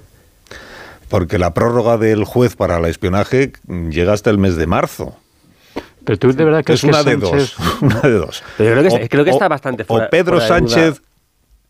Porque 1.09 1.39
la 1.39 1.55
prórroga 1.55 1.97
del 1.97 2.25
juez 2.25 2.55
para 2.55 2.77
el 2.79 2.85
espionaje 2.85 3.53
llega 3.91 4.13
hasta 4.13 4.31
el 4.31 4.39
mes 4.39 4.57
de 4.57 4.67
marzo. 4.67 5.17
Pero 6.09 6.19
tú 6.19 6.33
de 6.33 6.45
verdad 6.45 6.65
crees 6.65 6.83
es 6.83 6.85
una 6.85 7.05
que 7.05 7.11
de 7.11 7.17
Sánchez- 7.19 7.55
dos. 7.57 7.57
Una 7.83 8.01
de 8.01 8.13
dos. 8.13 8.43
Pero 8.57 8.71
yo 8.75 8.81
creo 8.81 8.99
que, 8.99 9.05
O- 9.05 9.09
creo 9.09 9.25
que 9.25 9.31
o- 9.31 9.33
está 9.35 9.49
bastante 9.49 9.85
fuera. 9.85 10.07
o 10.07 10.11
Pedro 10.11 10.39
fuera. 10.41 10.49
Sánchez, 10.49 11.03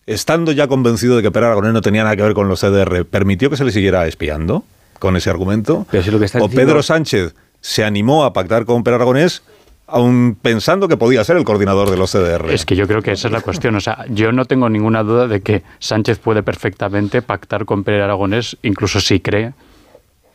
estando 0.07 0.53
ya 0.53 0.67
convencido 0.69 1.17
de 1.17 1.23
que 1.23 1.31
Per 1.31 1.45
Aragonés 1.45 1.73
no 1.73 1.81
tenía 1.83 2.03
nada 2.05 2.17
que 2.17 2.23
ver 2.23 2.35
con 2.35 2.49
los 2.49 2.61
CDR, 2.61 3.05
permitió 3.05 3.51
que 3.51 3.57
se 3.57 3.65
le 3.65 3.73
siguiera 3.73 4.07
espiando 4.07 4.65
con 4.99 5.17
ese 5.17 5.29
argumento. 5.31 5.87
Pero 5.91 6.03
si 6.03 6.11
lo 6.11 6.19
que 6.19 6.25
estás 6.27 6.41
o 6.43 6.47
diciendo- 6.49 6.71
Pedro 6.71 6.83
Sánchez 6.83 7.35
se 7.61 7.85
animó 7.85 8.25
a 8.25 8.33
pactar 8.33 8.65
con 8.65 8.83
Per 8.85 8.95
Aragonés 8.95 9.43
aun 9.91 10.37
pensando 10.41 10.87
que 10.87 10.97
podía 10.99 11.25
ser 11.25 11.37
el 11.39 11.45
coordinador 11.45 11.91
de 11.91 11.97
los 11.97 12.11
CDR. 12.13 12.53
Es 12.53 12.65
que 12.67 12.77
yo 12.77 12.87
creo 12.87 13.01
que 13.03 13.13
esa 13.13 13.29
es 13.29 13.33
la 13.33 13.41
cuestión. 13.41 13.75
O 13.75 13.81
sea, 13.81 14.05
yo 14.11 14.33
no 14.33 14.45
tengo 14.45 14.69
ninguna 14.69 15.03
duda 15.03 15.27
de 15.27 15.41
que 15.41 15.63
Sánchez 15.79 16.19
puede 16.19 16.43
perfectamente 16.43 17.23
pactar 17.23 17.65
con 17.65 17.85
Pérez 17.85 18.03
Aragonés, 18.05 18.57
incluso 18.63 19.01
si 19.01 19.19
cree 19.21 19.55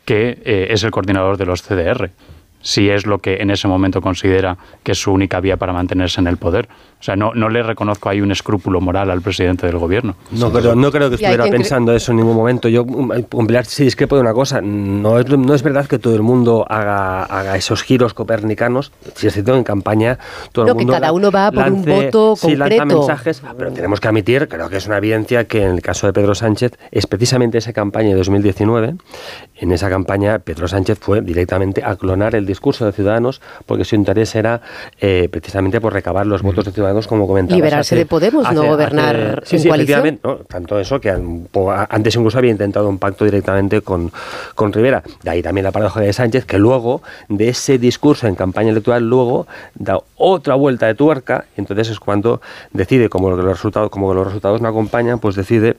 que 0.04 0.38
eh, 0.44 0.66
es 0.70 0.82
el 0.82 0.90
coordinador 0.90 1.36
de 1.36 1.46
los 1.46 1.62
CDR. 1.62 2.10
Si 2.64 2.88
es 2.88 3.04
lo 3.04 3.18
que 3.18 3.36
en 3.42 3.50
ese 3.50 3.68
momento 3.68 4.00
considera 4.00 4.56
que 4.82 4.92
es 4.92 4.98
su 4.98 5.12
única 5.12 5.38
vía 5.40 5.58
para 5.58 5.74
mantenerse 5.74 6.18
en 6.20 6.26
el 6.26 6.38
poder. 6.38 6.66
O 7.04 7.06
sea, 7.06 7.16
no, 7.16 7.34
no 7.34 7.50
le 7.50 7.62
reconozco 7.62 8.08
ahí 8.08 8.22
un 8.22 8.32
escrúpulo 8.32 8.80
moral 8.80 9.10
al 9.10 9.20
presidente 9.20 9.66
del 9.66 9.76
gobierno. 9.76 10.16
No 10.30 10.50
creo, 10.50 10.74
no 10.74 10.90
creo 10.90 11.10
que 11.10 11.16
estuviera 11.16 11.44
pensando 11.48 11.92
eso 11.92 12.12
en 12.12 12.16
ningún 12.16 12.34
momento. 12.34 12.66
Yo, 12.66 12.86
con 12.86 13.46
Pilar, 13.46 13.66
sí 13.66 13.84
discrepo 13.84 14.14
de 14.16 14.22
una 14.22 14.32
cosa. 14.32 14.62
No 14.62 15.18
es, 15.18 15.28
no 15.28 15.52
es 15.54 15.62
verdad 15.62 15.84
que 15.86 15.98
todo 15.98 16.14
el 16.14 16.22
mundo 16.22 16.64
haga, 16.66 17.24
haga 17.24 17.56
esos 17.58 17.82
giros 17.82 18.14
copernicanos. 18.14 18.90
Si 19.16 19.26
es 19.26 19.34
cierto, 19.34 19.54
en 19.54 19.64
campaña 19.64 20.18
todo 20.52 20.64
No, 20.64 20.70
el 20.72 20.78
que 20.78 20.84
mundo 20.84 20.92
cada 20.94 21.08
la- 21.08 21.12
uno 21.12 21.30
va 21.30 21.52
por 21.52 21.70
un 21.70 21.84
voto 21.84 22.36
sí, 22.36 22.56
lanza 22.56 22.86
mensajes, 22.86 23.42
pero 23.58 23.70
tenemos 23.70 24.00
que 24.00 24.08
admitir, 24.08 24.48
creo 24.48 24.70
que 24.70 24.78
es 24.78 24.86
una 24.86 24.96
evidencia 24.96 25.44
que 25.44 25.62
en 25.62 25.72
el 25.72 25.82
caso 25.82 26.06
de 26.06 26.14
Pedro 26.14 26.34
Sánchez, 26.34 26.72
es 26.90 27.06
precisamente 27.06 27.58
esa 27.58 27.74
campaña 27.74 28.08
de 28.08 28.14
2019, 28.14 28.94
en 29.56 29.72
esa 29.72 29.90
campaña 29.90 30.38
Pedro 30.38 30.68
Sánchez 30.68 30.98
fue 31.02 31.20
directamente 31.20 31.84
a 31.84 31.96
clonar 31.96 32.34
el 32.34 32.46
discurso 32.46 32.86
de 32.86 32.92
Ciudadanos 32.92 33.42
porque 33.66 33.84
su 33.84 33.94
interés 33.94 34.34
era 34.34 34.62
eh, 35.02 35.28
precisamente 35.30 35.82
por 35.82 35.92
recabar 35.92 36.24
los 36.26 36.40
votos 36.40 36.64
de 36.64 36.72
Ciudadanos, 36.72 36.93
como 37.06 37.26
comentabas. 37.26 37.56
Liberarse 37.56 37.96
de 37.96 38.06
Podemos, 38.06 38.50
no 38.52 38.64
gobernar 38.64 39.42
sí, 39.44 39.56
en 39.56 39.62
sí, 39.62 39.68
coalición. 39.68 40.00
efectivamente, 40.00 40.28
¿no? 40.28 40.36
Tanto 40.46 40.78
eso 40.78 41.00
que 41.00 41.10
antes 41.10 42.14
incluso 42.16 42.38
había 42.38 42.50
intentado 42.50 42.88
un 42.88 42.98
pacto 42.98 43.24
directamente 43.24 43.80
con, 43.80 44.12
con 44.54 44.72
Rivera. 44.72 45.02
De 45.22 45.30
ahí 45.30 45.42
también 45.42 45.64
la 45.64 45.72
paradoja 45.72 46.00
de 46.00 46.12
Sánchez, 46.12 46.44
que 46.44 46.58
luego 46.58 47.02
de 47.28 47.48
ese 47.48 47.78
discurso 47.78 48.26
en 48.26 48.34
campaña 48.34 48.70
electoral, 48.70 49.08
luego 49.08 49.46
da 49.74 49.98
otra 50.16 50.54
vuelta 50.54 50.86
de 50.86 50.94
tuerca, 50.94 51.44
y 51.56 51.60
entonces 51.60 51.90
es 51.90 52.00
cuando 52.00 52.40
decide, 52.72 53.08
como 53.08 53.30
los 53.30 53.44
resultados, 53.44 53.90
como 53.90 54.14
los 54.14 54.26
resultados 54.26 54.60
no 54.60 54.68
acompañan, 54.68 55.18
pues 55.18 55.34
decide 55.36 55.76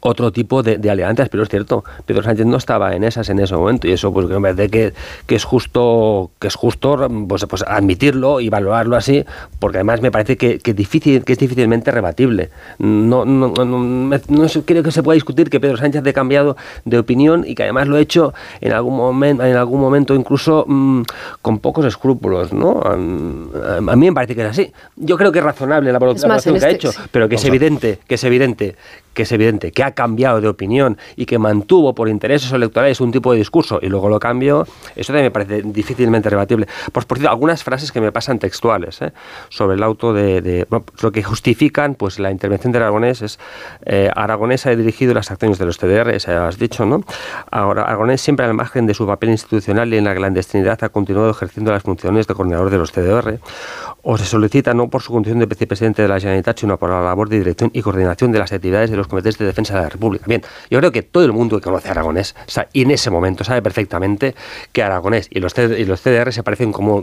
otro 0.00 0.32
tipo 0.32 0.62
de, 0.62 0.78
de 0.78 0.90
alianzas, 0.90 1.28
pero 1.28 1.42
es 1.42 1.48
cierto, 1.48 1.84
Pedro 2.06 2.22
Sánchez 2.22 2.46
no 2.46 2.56
estaba 2.56 2.94
en 2.94 3.04
esas 3.04 3.28
en 3.28 3.38
ese 3.38 3.54
momento 3.54 3.86
y 3.86 3.92
eso 3.92 4.12
pues 4.12 4.26
me 4.28 4.40
parece 4.40 4.68
que, 4.70 4.92
que 5.26 5.34
es 5.34 5.44
justo 5.44 6.30
que 6.38 6.48
es 6.48 6.54
justo 6.54 7.08
pues, 7.28 7.44
pues 7.46 7.62
admitirlo 7.66 8.40
y 8.40 8.48
valorarlo 8.48 8.96
así, 8.96 9.24
porque 9.58 9.78
además 9.78 10.00
me 10.00 10.10
parece 10.10 10.36
que, 10.36 10.58
que 10.58 10.74
difícil 10.74 11.24
que 11.24 11.32
es 11.34 11.38
difícilmente 11.38 11.90
rebatible. 11.90 12.50
No, 12.78 13.24
no, 13.24 13.52
no, 13.56 13.64
no, 13.64 13.78
no 13.78 14.46
creo 14.64 14.82
que 14.82 14.90
se 14.90 15.02
pueda 15.02 15.14
discutir 15.14 15.50
que 15.50 15.60
Pedro 15.60 15.76
Sánchez 15.76 16.02
ha 16.06 16.12
cambiado 16.12 16.56
de 16.84 16.98
opinión 16.98 17.44
y 17.46 17.54
que 17.54 17.64
además 17.64 17.88
lo 17.88 17.96
ha 17.96 18.00
hecho 18.00 18.32
en 18.60 18.72
algún 18.72 18.96
momento 18.96 19.44
en 19.44 19.56
algún 19.56 19.80
momento 19.80 20.14
incluso 20.14 20.64
mm, 20.66 21.02
con 21.42 21.58
pocos 21.58 21.84
escrúpulos, 21.84 22.52
¿no? 22.52 22.80
A, 22.84 22.92
a 22.92 23.96
mí 23.96 24.06
me 24.06 24.12
parece 24.12 24.34
que 24.34 24.42
es 24.42 24.48
así. 24.48 24.72
Yo 24.96 25.16
creo 25.16 25.32
que 25.32 25.38
es 25.40 25.44
razonable 25.44 25.92
la 25.92 25.98
valoración 25.98 26.30
que 26.58 26.64
ha 26.64 26.68
este- 26.70 26.70
hecho, 26.70 26.90
pero 27.10 27.28
que 27.28 27.34
es 27.36 27.44
evidente, 27.44 27.98
que 28.06 28.14
es 28.14 28.24
evidente, 28.24 28.76
que 29.14 29.22
es 29.22 29.32
evidente 29.32 29.72
que 29.72 29.82
ha 29.82 29.89
cambiado 29.92 30.40
de 30.40 30.48
opinión 30.48 30.96
y 31.16 31.26
que 31.26 31.38
mantuvo 31.38 31.94
por 31.94 32.08
intereses 32.08 32.50
electorales 32.52 33.00
un 33.00 33.12
tipo 33.12 33.32
de 33.32 33.38
discurso 33.38 33.78
y 33.82 33.88
luego 33.88 34.08
lo 34.08 34.18
cambió, 34.20 34.66
eso 34.96 35.12
también 35.12 35.26
me 35.26 35.30
parece 35.30 35.62
difícilmente 35.62 36.28
rebatible. 36.30 36.66
Pues 36.92 37.06
por 37.06 37.18
cierto, 37.18 37.30
algunas 37.32 37.62
frases 37.64 37.92
que 37.92 38.00
me 38.00 38.12
pasan 38.12 38.38
textuales 38.38 39.00
¿eh? 39.02 39.12
sobre 39.48 39.76
el 39.76 39.82
auto 39.82 40.12
de, 40.12 40.40
de- 40.40 40.66
bueno, 40.68 40.84
lo 41.02 41.12
que 41.12 41.22
justifican 41.22 41.94
pues 41.94 42.18
la 42.18 42.30
intervención 42.30 42.72
de 42.72 42.78
Aragonés 42.78 43.22
es 43.22 43.38
eh, 43.86 44.10
Aragonés 44.14 44.66
ha 44.66 44.70
dirigido 44.76 45.14
las 45.14 45.30
acciones 45.30 45.58
de 45.58 45.64
los 45.66 45.78
TDR, 45.78 46.16
ya 46.18 46.46
has 46.48 46.58
dicho, 46.58 46.84
¿no? 46.86 47.02
Ahora, 47.50 47.82
Aragonés 47.84 48.20
siempre 48.20 48.46
al 48.46 48.54
margen 48.54 48.86
de 48.86 48.94
su 48.94 49.06
papel 49.06 49.30
institucional 49.30 49.92
y 49.92 49.96
en 49.96 50.04
la 50.04 50.14
clandestinidad 50.14 50.82
ha 50.84 50.88
continuado 50.88 51.30
ejerciendo 51.30 51.72
las 51.72 51.82
funciones 51.82 52.26
de 52.26 52.34
coordinador 52.34 52.70
de 52.70 52.78
los 52.78 52.92
TDR 52.92 53.38
o 54.02 54.16
se 54.18 54.24
solicita 54.24 54.72
no 54.74 54.88
por 54.88 55.02
su 55.02 55.12
condición 55.12 55.38
de 55.40 55.46
vicepresidente 55.46 56.02
de 56.02 56.08
la 56.08 56.18
Generalitat, 56.18 56.58
sino 56.58 56.78
por 56.78 56.88
la 56.90 57.02
labor 57.02 57.28
de 57.28 57.38
dirección 57.38 57.70
y 57.74 57.82
coordinación 57.82 58.32
de 58.32 58.38
las 58.38 58.52
actividades 58.52 58.90
de 58.90 58.96
los 58.96 59.08
comités 59.08 59.36
de 59.38 59.44
defensa 59.44 59.78
de 59.78 59.79
la 59.82 59.88
República. 59.88 60.24
Bien, 60.26 60.42
yo 60.70 60.78
creo 60.78 60.92
que 60.92 61.02
todo 61.02 61.24
el 61.24 61.32
mundo 61.32 61.58
que 61.58 61.64
conoce 61.64 61.88
a 61.88 61.92
Aragonés 61.92 62.34
y 62.72 62.82
en 62.82 62.90
ese 62.90 63.10
momento 63.10 63.44
sabe 63.44 63.62
perfectamente 63.62 64.34
que 64.72 64.82
Aragonés 64.82 65.28
y 65.30 65.40
los, 65.40 65.56
y 65.58 65.84
los 65.84 66.00
CDR 66.00 66.32
se 66.32 66.42
parecen 66.42 66.72
como, 66.72 67.02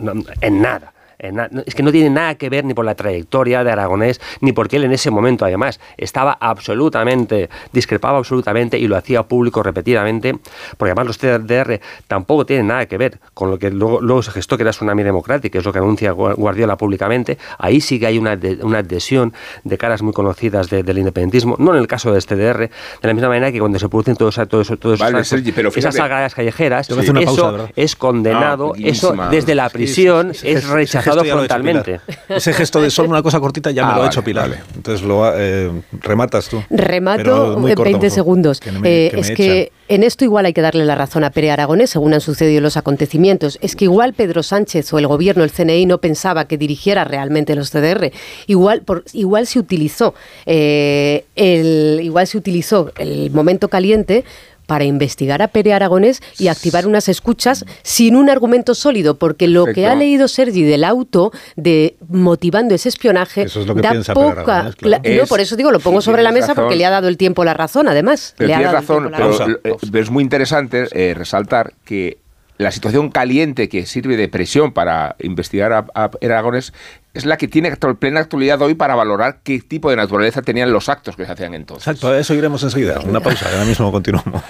no, 0.00 0.12
en 0.40 0.62
nada. 0.62 0.92
Es 1.18 1.74
que 1.74 1.82
no 1.82 1.90
tiene 1.92 2.10
nada 2.10 2.36
que 2.36 2.48
ver 2.48 2.64
ni 2.64 2.74
por 2.74 2.84
la 2.84 2.94
trayectoria 2.94 3.64
de 3.64 3.70
Aragonés, 3.72 4.20
ni 4.40 4.52
porque 4.52 4.76
él 4.76 4.84
en 4.84 4.92
ese 4.92 5.10
momento, 5.10 5.44
además, 5.44 5.80
estaba 5.96 6.36
absolutamente, 6.40 7.48
discrepaba 7.72 8.18
absolutamente 8.18 8.78
y 8.78 8.86
lo 8.86 8.96
hacía 8.96 9.22
público 9.24 9.62
repetidamente, 9.62 10.34
porque 10.76 10.92
además 10.92 11.06
los 11.06 11.18
TDR 11.18 11.80
tampoco 12.06 12.46
tienen 12.46 12.68
nada 12.68 12.86
que 12.86 12.96
ver 12.98 13.18
con 13.34 13.50
lo 13.50 13.58
que 13.58 13.70
luego, 13.70 14.00
luego 14.00 14.22
se 14.22 14.30
gestó 14.30 14.56
que 14.56 14.62
era 14.62 14.70
Tsunami 14.70 15.02
Democratic, 15.02 15.52
que 15.52 15.58
es 15.58 15.64
lo 15.64 15.72
que 15.72 15.78
anuncia 15.78 16.12
Gua- 16.12 16.34
Guardiola 16.36 16.76
públicamente. 16.76 17.38
Ahí 17.58 17.80
sí 17.80 17.98
que 17.98 18.06
hay 18.06 18.18
una, 18.18 18.36
de- 18.36 18.58
una 18.62 18.78
adhesión 18.78 19.32
de 19.64 19.76
caras 19.78 20.02
muy 20.02 20.12
conocidas 20.12 20.70
de- 20.70 20.82
del 20.82 20.98
independentismo, 20.98 21.56
no 21.58 21.72
en 21.74 21.80
el 21.80 21.86
caso 21.86 22.12
de 22.12 22.18
este 22.18 22.36
TDR, 22.36 22.58
de 22.68 23.08
la 23.08 23.14
misma 23.14 23.28
manera 23.28 23.50
que 23.50 23.58
cuando 23.58 23.78
se 23.78 23.88
producen 23.88 24.16
todos, 24.16 24.36
todos, 24.48 24.68
todos 24.78 24.98
Vale, 25.00 25.16
esos, 25.18 25.28
Sergi, 25.28 25.52
pero 25.52 25.70
esas 25.74 25.94
sagradas 25.94 26.34
callejeras, 26.34 26.88
una 26.90 27.02
eso 27.02 27.12
pausa, 27.24 27.50
¿verdad? 27.50 27.70
es 27.74 27.96
condenado, 27.96 28.72
Ah, 28.76 28.80
eso 28.84 29.14
desde 29.30 29.54
la 29.54 29.64
Sí, 29.68 29.72
sí, 29.72 29.76
prisión 29.78 30.30
es 30.30 30.42
gesto- 30.44 31.07
ese 31.10 31.20
gesto 31.20 31.24
ya 31.24 31.34
lo 31.34 31.40
ha 31.40 31.44
hecho 31.44 31.54
frontalmente. 31.54 32.00
Pilar. 32.06 32.38
Ese 32.38 32.52
gesto 32.52 32.80
de 32.80 32.90
solo 32.90 33.08
una 33.10 33.22
cosa 33.22 33.40
cortita 33.40 33.70
ya 33.70 33.84
Ah, 33.84 33.90
me 33.92 33.96
lo 33.98 34.02
ha 34.04 34.06
hecho 34.06 34.22
Pilar. 34.24 34.48
vale. 34.50 34.62
Entonces 34.76 35.06
lo 35.06 35.24
ha- 35.24 35.32
eh, 35.36 35.70
rematas 36.02 36.48
tú. 36.48 36.62
Remato 36.70 37.20
en 37.20 37.26
corto, 37.28 37.62
20 37.62 37.76
por 37.76 37.90
favor, 37.92 38.10
segundos. 38.10 38.60
que 38.60 38.72
no 38.72 38.80
me- 38.80 39.06
Eh, 39.06 39.10
que 39.10 39.20
es 39.20 39.30
que 39.32 39.72
en 39.88 40.02
esto 40.02 40.24
igual 40.24 40.44
hay 40.46 40.52
que 40.52 40.60
darle 40.60 40.84
la 40.84 40.94
razón 40.94 41.24
a 41.24 41.30
Pere 41.30 41.50
Aragonés, 41.50 41.90
según 41.90 42.12
han 42.14 42.20
sucedido 42.20 42.60
los 42.60 42.76
acontecimientos. 42.76 43.58
Es 43.62 43.74
que 43.76 43.84
igual 43.86 44.12
Pedro 44.14 44.42
Sánchez 44.42 44.92
o 44.92 44.98
el 44.98 45.06
gobierno, 45.06 45.44
el 45.44 45.50
CNI, 45.50 45.86
no 45.86 45.98
pensaba 45.98 46.46
que 46.46 46.58
dirigiera 46.58 47.04
realmente 47.04 47.54
los 47.54 47.70
CDR. 47.70 48.12
Igual, 48.46 48.82
por, 48.82 49.04
igual 49.12 49.46
se 49.46 49.58
utilizó 49.58 50.14
eh, 50.46 51.24
el, 51.36 52.00
igual 52.02 52.26
se 52.26 52.38
utilizó 52.38 52.92
el 52.98 53.30
momento 53.30 53.68
caliente 53.68 54.24
para 54.68 54.84
investigar 54.84 55.40
a 55.40 55.48
Pere 55.48 55.72
Aragonés 55.72 56.20
y 56.38 56.48
activar 56.48 56.86
unas 56.86 57.08
escuchas 57.08 57.64
sin 57.82 58.14
un 58.16 58.28
argumento 58.28 58.74
sólido, 58.74 59.16
porque 59.18 59.48
lo 59.48 59.64
que 59.64 59.86
ha 59.86 59.94
leído 59.94 60.28
Sergi 60.28 60.62
del 60.62 60.84
auto 60.84 61.32
de 61.56 61.96
motivando 62.08 62.74
ese 62.74 62.90
espionaje 62.90 63.42
Eso 63.44 63.62
es 63.62 63.66
lo 63.66 63.74
que 63.74 63.80
da 63.80 63.90
piensa 63.92 64.12
Pere 64.12 64.26
poca 64.28 64.40
Aragonés, 64.42 64.76
claro. 64.76 65.02
cla- 65.02 65.16
no, 65.22 65.26
por 65.26 65.40
eso 65.40 65.56
digo, 65.56 65.70
lo 65.70 65.80
pongo 65.80 66.00
sobre 66.02 66.22
la 66.22 66.32
mesa 66.32 66.54
porque 66.54 66.76
le 66.76 66.84
ha 66.84 66.90
dado 66.90 67.08
el 67.08 67.16
tiempo 67.16 67.44
la 67.44 67.54
razón, 67.54 67.88
además. 67.88 68.34
Pero 68.36 68.48
le 68.48 68.54
ha 68.54 68.60
dado 68.60 68.68
el 68.76 68.82
razón, 68.82 69.10
pero 69.16 69.28
razón. 69.30 69.58
eh, 69.64 69.74
pero 69.90 70.04
es 70.04 70.10
muy 70.10 70.22
interesante 70.22 70.86
eh, 70.92 71.14
resaltar 71.14 71.72
que 71.86 72.18
la 72.58 72.70
situación 72.72 73.08
caliente 73.10 73.68
que 73.68 73.86
sirve 73.86 74.16
de 74.18 74.28
presión 74.28 74.72
para 74.72 75.16
investigar 75.20 75.72
a, 75.72 75.86
a 75.94 76.10
Aragones 76.20 76.72
es 77.14 77.24
la 77.24 77.36
que 77.36 77.48
tiene 77.48 77.74
plena 77.98 78.20
actualidad 78.20 78.60
hoy 78.62 78.74
para 78.74 78.94
valorar 78.94 79.40
qué 79.42 79.60
tipo 79.60 79.90
de 79.90 79.96
naturaleza 79.96 80.42
tenían 80.42 80.72
los 80.72 80.88
actos 80.88 81.16
que 81.16 81.24
se 81.24 81.32
hacían 81.32 81.54
entonces. 81.54 81.86
Exacto, 81.88 82.08
a 82.08 82.18
eso 82.18 82.34
iremos 82.34 82.62
enseguida. 82.62 83.00
Una 83.04 83.20
pausa, 83.20 83.48
ahora 83.50 83.64
mismo 83.64 83.90
continuamos. 83.90 84.42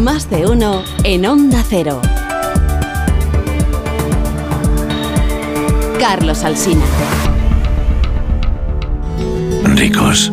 Más 0.00 0.28
de 0.28 0.46
uno 0.46 0.82
en 1.04 1.24
Onda 1.24 1.62
Cero. 1.68 2.00
Carlos 5.98 6.44
Alsina. 6.44 6.84
Ricos, 9.64 10.32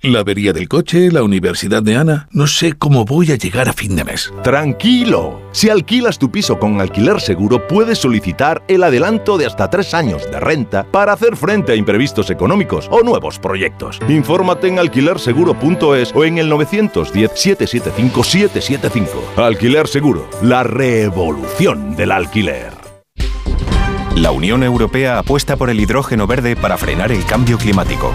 La 0.00 0.20
avería 0.20 0.52
del 0.52 0.68
coche, 0.68 1.10
la 1.10 1.24
universidad 1.24 1.82
de 1.82 1.96
Ana. 1.96 2.28
No 2.30 2.46
sé 2.46 2.74
cómo 2.74 3.04
voy 3.04 3.32
a 3.32 3.36
llegar 3.36 3.68
a 3.68 3.72
fin 3.72 3.96
de 3.96 4.04
mes. 4.04 4.32
Tranquilo. 4.44 5.42
Si 5.50 5.70
alquilas 5.70 6.20
tu 6.20 6.30
piso 6.30 6.60
con 6.60 6.80
alquiler 6.80 7.20
seguro, 7.20 7.66
puedes 7.66 7.98
solicitar 7.98 8.62
el 8.68 8.84
adelanto 8.84 9.36
de 9.36 9.46
hasta 9.46 9.68
tres 9.68 9.94
años 9.94 10.30
de 10.30 10.38
renta 10.38 10.84
para 10.84 11.14
hacer 11.14 11.34
frente 11.34 11.72
a 11.72 11.74
imprevistos 11.74 12.30
económicos 12.30 12.86
o 12.92 13.02
nuevos 13.02 13.40
proyectos. 13.40 13.98
Infórmate 14.08 14.68
en 14.68 14.78
alquilerseguro.es 14.78 16.14
o 16.14 16.24
en 16.24 16.38
el 16.38 16.48
910-775-775. 16.52 19.08
Alquiler 19.36 19.88
Seguro, 19.88 20.30
la 20.42 20.62
revolución 20.62 21.96
del 21.96 22.12
alquiler. 22.12 22.72
La 24.14 24.30
Unión 24.30 24.62
Europea 24.62 25.18
apuesta 25.18 25.56
por 25.56 25.70
el 25.70 25.80
hidrógeno 25.80 26.28
verde 26.28 26.54
para 26.54 26.78
frenar 26.78 27.10
el 27.10 27.24
cambio 27.24 27.58
climático. 27.58 28.14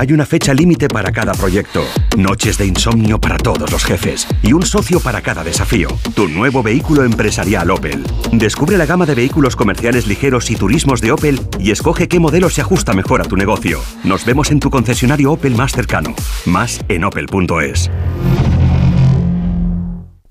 Hay 0.00 0.14
una 0.14 0.24
fecha 0.24 0.54
límite 0.54 0.88
para 0.88 1.12
cada 1.12 1.32
proyecto, 1.32 1.84
noches 2.16 2.56
de 2.56 2.64
insomnio 2.64 3.20
para 3.20 3.36
todos 3.36 3.70
los 3.70 3.84
jefes 3.84 4.26
y 4.42 4.54
un 4.54 4.62
socio 4.62 4.98
para 4.98 5.20
cada 5.20 5.44
desafío. 5.44 5.88
Tu 6.14 6.26
nuevo 6.26 6.62
vehículo 6.62 7.04
empresarial 7.04 7.70
Opel. 7.70 8.02
Descubre 8.32 8.78
la 8.78 8.86
gama 8.86 9.04
de 9.04 9.14
vehículos 9.14 9.56
comerciales 9.56 10.06
ligeros 10.06 10.50
y 10.50 10.56
turismos 10.56 11.02
de 11.02 11.12
Opel 11.12 11.38
y 11.58 11.70
escoge 11.70 12.08
qué 12.08 12.18
modelo 12.18 12.48
se 12.48 12.62
ajusta 12.62 12.94
mejor 12.94 13.20
a 13.20 13.24
tu 13.24 13.36
negocio. 13.36 13.78
Nos 14.02 14.24
vemos 14.24 14.50
en 14.50 14.60
tu 14.60 14.70
concesionario 14.70 15.32
Opel 15.32 15.54
más 15.54 15.72
cercano. 15.72 16.14
Más 16.46 16.80
en 16.88 17.04
opel.es. 17.04 17.90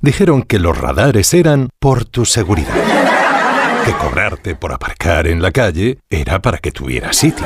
Dijeron 0.01 0.41
que 0.41 0.57
los 0.57 0.75
radares 0.75 1.31
eran 1.35 1.69
por 1.79 2.05
tu 2.05 2.25
seguridad. 2.25 2.73
Que 3.85 3.91
cobrarte 3.91 4.55
por 4.55 4.73
aparcar 4.73 5.27
en 5.27 5.43
la 5.43 5.51
calle 5.51 5.99
era 6.09 6.41
para 6.41 6.57
que 6.57 6.71
tuvieras 6.71 7.17
sitio 7.17 7.45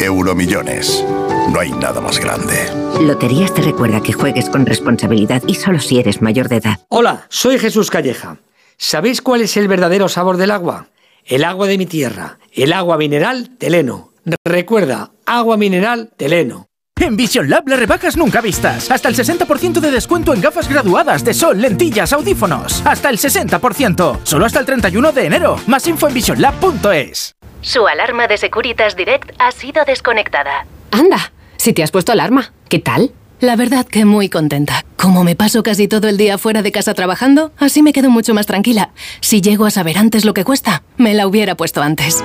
Euromillones. 0.00 1.04
No 1.52 1.60
hay 1.60 1.70
nada 1.72 2.00
más 2.00 2.18
grande. 2.18 2.54
Loterías 3.00 3.54
te 3.54 3.62
recuerda 3.62 4.02
que 4.02 4.12
juegues 4.12 4.50
con 4.50 4.66
responsabilidad 4.66 5.42
y 5.46 5.54
solo 5.54 5.80
si 5.80 5.98
eres 5.98 6.20
mayor 6.20 6.48
de 6.48 6.56
edad. 6.56 6.80
Hola, 6.88 7.26
soy 7.28 7.58
Jesús 7.58 7.90
Calleja. 7.90 8.38
¿Sabéis 8.76 9.22
cuál 9.22 9.40
es 9.42 9.56
el 9.56 9.68
verdadero 9.68 10.08
sabor 10.08 10.36
del 10.36 10.50
agua? 10.50 10.88
El 11.24 11.44
agua 11.44 11.66
de 11.66 11.78
mi 11.78 11.86
tierra, 11.86 12.38
el 12.52 12.72
agua 12.72 12.96
mineral 12.96 13.56
Teleno. 13.58 14.12
Recuerda, 14.44 15.12
agua 15.26 15.56
mineral 15.56 16.10
Teleno. 16.16 16.68
En 17.00 17.16
Vision 17.16 17.48
Lab 17.48 17.68
las 17.68 17.78
rebajas 17.78 18.16
nunca 18.16 18.40
vistas. 18.40 18.90
Hasta 18.90 19.08
el 19.08 19.16
60% 19.16 19.80
de 19.80 19.90
descuento 19.90 20.34
en 20.34 20.40
gafas 20.40 20.68
graduadas 20.68 21.24
de 21.24 21.32
sol, 21.34 21.60
lentillas, 21.60 22.12
audífonos. 22.12 22.82
Hasta 22.84 23.10
el 23.10 23.18
60%. 23.18 24.18
Solo 24.24 24.46
hasta 24.46 24.60
el 24.60 24.66
31 24.66 25.12
de 25.12 25.26
enero. 25.26 25.56
Más 25.66 25.86
info 25.86 26.08
en 26.08 26.14
visionlab.es. 26.14 27.34
Su 27.60 27.86
alarma 27.86 28.26
de 28.26 28.36
Securitas 28.36 28.96
Direct 28.96 29.30
ha 29.38 29.50
sido 29.52 29.84
desconectada. 29.84 30.66
Anda, 30.90 31.32
si 31.56 31.72
te 31.72 31.82
has 31.82 31.90
puesto 31.90 32.12
alarma, 32.12 32.52
¿qué 32.68 32.78
tal? 32.78 33.12
La 33.40 33.54
verdad 33.54 33.86
que 33.86 34.04
muy 34.04 34.28
contenta. 34.28 34.84
Como 34.96 35.22
me 35.22 35.36
paso 35.36 35.62
casi 35.62 35.86
todo 35.86 36.08
el 36.08 36.16
día 36.16 36.38
fuera 36.38 36.62
de 36.62 36.72
casa 36.72 36.94
trabajando, 36.94 37.52
así 37.56 37.82
me 37.82 37.92
quedo 37.92 38.10
mucho 38.10 38.34
más 38.34 38.46
tranquila. 38.46 38.90
Si 39.20 39.40
llego 39.40 39.64
a 39.64 39.70
saber 39.70 39.96
antes 39.98 40.24
lo 40.24 40.34
que 40.34 40.44
cuesta, 40.44 40.82
me 40.96 41.14
la 41.14 41.26
hubiera 41.28 41.56
puesto 41.56 41.80
antes. 41.80 42.24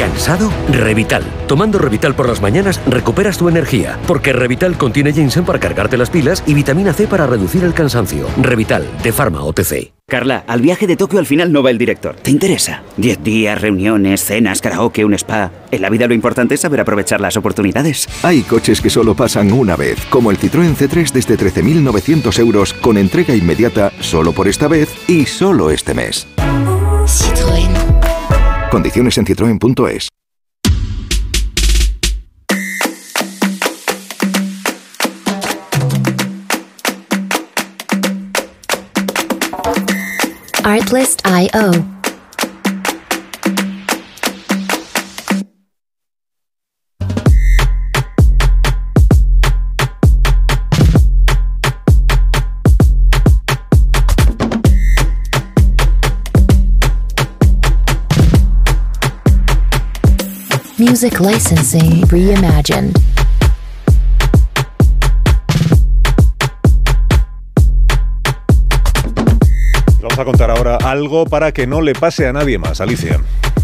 ¿Cansado? 0.00 0.50
Revital. 0.72 1.22
Tomando 1.46 1.78
Revital 1.78 2.14
por 2.14 2.26
las 2.26 2.40
mañanas 2.40 2.80
recuperas 2.86 3.36
tu 3.36 3.50
energía, 3.50 3.98
porque 4.06 4.32
Revital 4.32 4.78
contiene 4.78 5.12
ginseng 5.12 5.44
para 5.44 5.60
cargarte 5.60 5.98
las 5.98 6.08
pilas 6.08 6.42
y 6.46 6.54
vitamina 6.54 6.94
C 6.94 7.06
para 7.06 7.26
reducir 7.26 7.64
el 7.64 7.74
cansancio. 7.74 8.26
Revital, 8.40 8.86
de 9.02 9.12
Pharma 9.12 9.42
OTC. 9.42 9.92
Carla, 10.08 10.42
al 10.46 10.62
viaje 10.62 10.86
de 10.86 10.96
Tokio 10.96 11.18
al 11.18 11.26
final 11.26 11.52
no 11.52 11.62
va 11.62 11.68
el 11.68 11.76
director. 11.76 12.16
¿Te 12.16 12.30
interesa? 12.30 12.82
Diez 12.96 13.22
días, 13.22 13.60
reuniones, 13.60 14.24
cenas, 14.24 14.62
karaoke, 14.62 15.04
un 15.04 15.12
spa. 15.12 15.52
En 15.70 15.82
la 15.82 15.90
vida 15.90 16.06
lo 16.06 16.14
importante 16.14 16.54
es 16.54 16.62
saber 16.62 16.80
aprovechar 16.80 17.20
las 17.20 17.36
oportunidades. 17.36 18.08
Hay 18.22 18.40
coches 18.40 18.80
que 18.80 18.88
solo 18.88 19.14
pasan 19.14 19.52
una 19.52 19.76
vez, 19.76 19.98
como 20.08 20.30
el 20.30 20.38
Citroën 20.38 20.76
C3 20.76 21.12
desde 21.12 21.36
13.900 21.36 22.38
euros 22.38 22.72
con 22.72 22.96
entrega 22.96 23.36
inmediata 23.36 23.92
solo 24.00 24.32
por 24.32 24.48
esta 24.48 24.66
vez 24.66 24.88
y 25.10 25.26
solo 25.26 25.70
este 25.70 25.92
mes. 25.92 26.26
Citroën. 27.04 27.89
Condiciones 28.70 29.18
en 29.18 29.26
citroen.es. 29.26 30.08
Artlist.io 40.62 41.99
Music 61.02 61.18
licensing 61.18 62.06
reimagined. 62.10 62.94
Vamos 70.02 70.18
a 70.18 70.24
contar 70.26 70.50
ahora 70.50 70.76
algo 70.76 71.24
para 71.24 71.52
que 71.52 71.66
no 71.66 71.80
le 71.80 71.94
pase 71.94 72.26
a 72.26 72.34
nadie 72.34 72.58
más, 72.58 72.82
Alicia. 72.82 73.18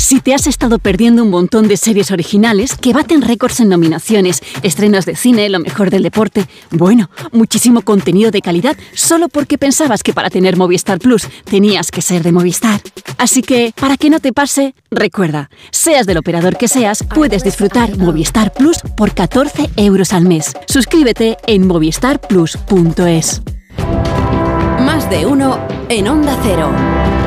Si 0.07 0.21
te 0.21 0.35
has 0.35 0.47
estado 0.47 0.79
perdiendo 0.79 1.25
un 1.25 1.31
montón 1.31 1.67
de 1.67 1.77
series 1.77 2.13
originales 2.13 2.77
que 2.77 2.93
baten 2.93 3.23
récords 3.23 3.59
en 3.59 3.71
nominaciones, 3.71 4.41
estrenos 4.63 5.05
de 5.05 5.17
cine, 5.17 5.49
lo 5.49 5.59
mejor 5.59 5.91
del 5.91 6.05
deporte, 6.05 6.47
bueno, 6.71 7.11
muchísimo 7.33 7.83
contenido 7.83 8.31
de 8.31 8.41
calidad 8.41 8.77
solo 8.95 9.29
porque 9.29 9.59
pensabas 9.59 10.05
que 10.05 10.13
para 10.13 10.31
tener 10.31 10.57
Movistar 10.57 11.01
Plus 11.01 11.27
tenías 11.43 11.91
que 11.91 12.03
ser 12.03 12.23
de 12.23 12.31
Movistar. 12.31 12.81
Así 13.19 13.43
que, 13.43 13.73
para 13.75 13.97
que 13.97 14.09
no 14.09 14.21
te 14.21 14.33
pase, 14.33 14.77
recuerda, 14.93 15.51
seas 15.73 16.07
del 16.07 16.19
operador 16.19 16.57
que 16.57 16.69
seas, 16.69 17.03
puedes 17.03 17.43
disfrutar 17.43 17.99
Movistar 17.99 18.53
Plus 18.53 18.79
por 18.97 19.13
14 19.13 19.71
euros 19.75 20.13
al 20.13 20.25
mes. 20.25 20.53
Suscríbete 20.69 21.37
en 21.49 21.67
movistarplus.es. 21.67 23.43
Más 24.83 25.11
de 25.11 25.27
uno 25.27 25.59
en 25.89 26.07
Onda 26.07 26.39
Cero. 26.45 27.26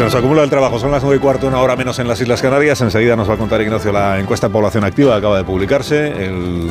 Que 0.00 0.04
se 0.04 0.14
nos 0.14 0.24
acumula 0.24 0.42
el 0.42 0.48
trabajo. 0.48 0.78
Son 0.78 0.90
las 0.90 1.02
9 1.02 1.18
y 1.18 1.20
cuarto, 1.20 1.46
una 1.46 1.58
hora 1.58 1.76
menos 1.76 1.98
en 1.98 2.08
las 2.08 2.18
Islas 2.18 2.40
Canarias. 2.40 2.80
Enseguida 2.80 3.16
nos 3.16 3.28
va 3.28 3.34
a 3.34 3.36
contar 3.36 3.60
Ignacio 3.60 3.92
la 3.92 4.18
encuesta 4.18 4.48
de 4.48 4.52
población 4.54 4.82
activa. 4.82 5.14
Acaba 5.14 5.36
de 5.36 5.44
publicarse 5.44 6.24
el 6.24 6.70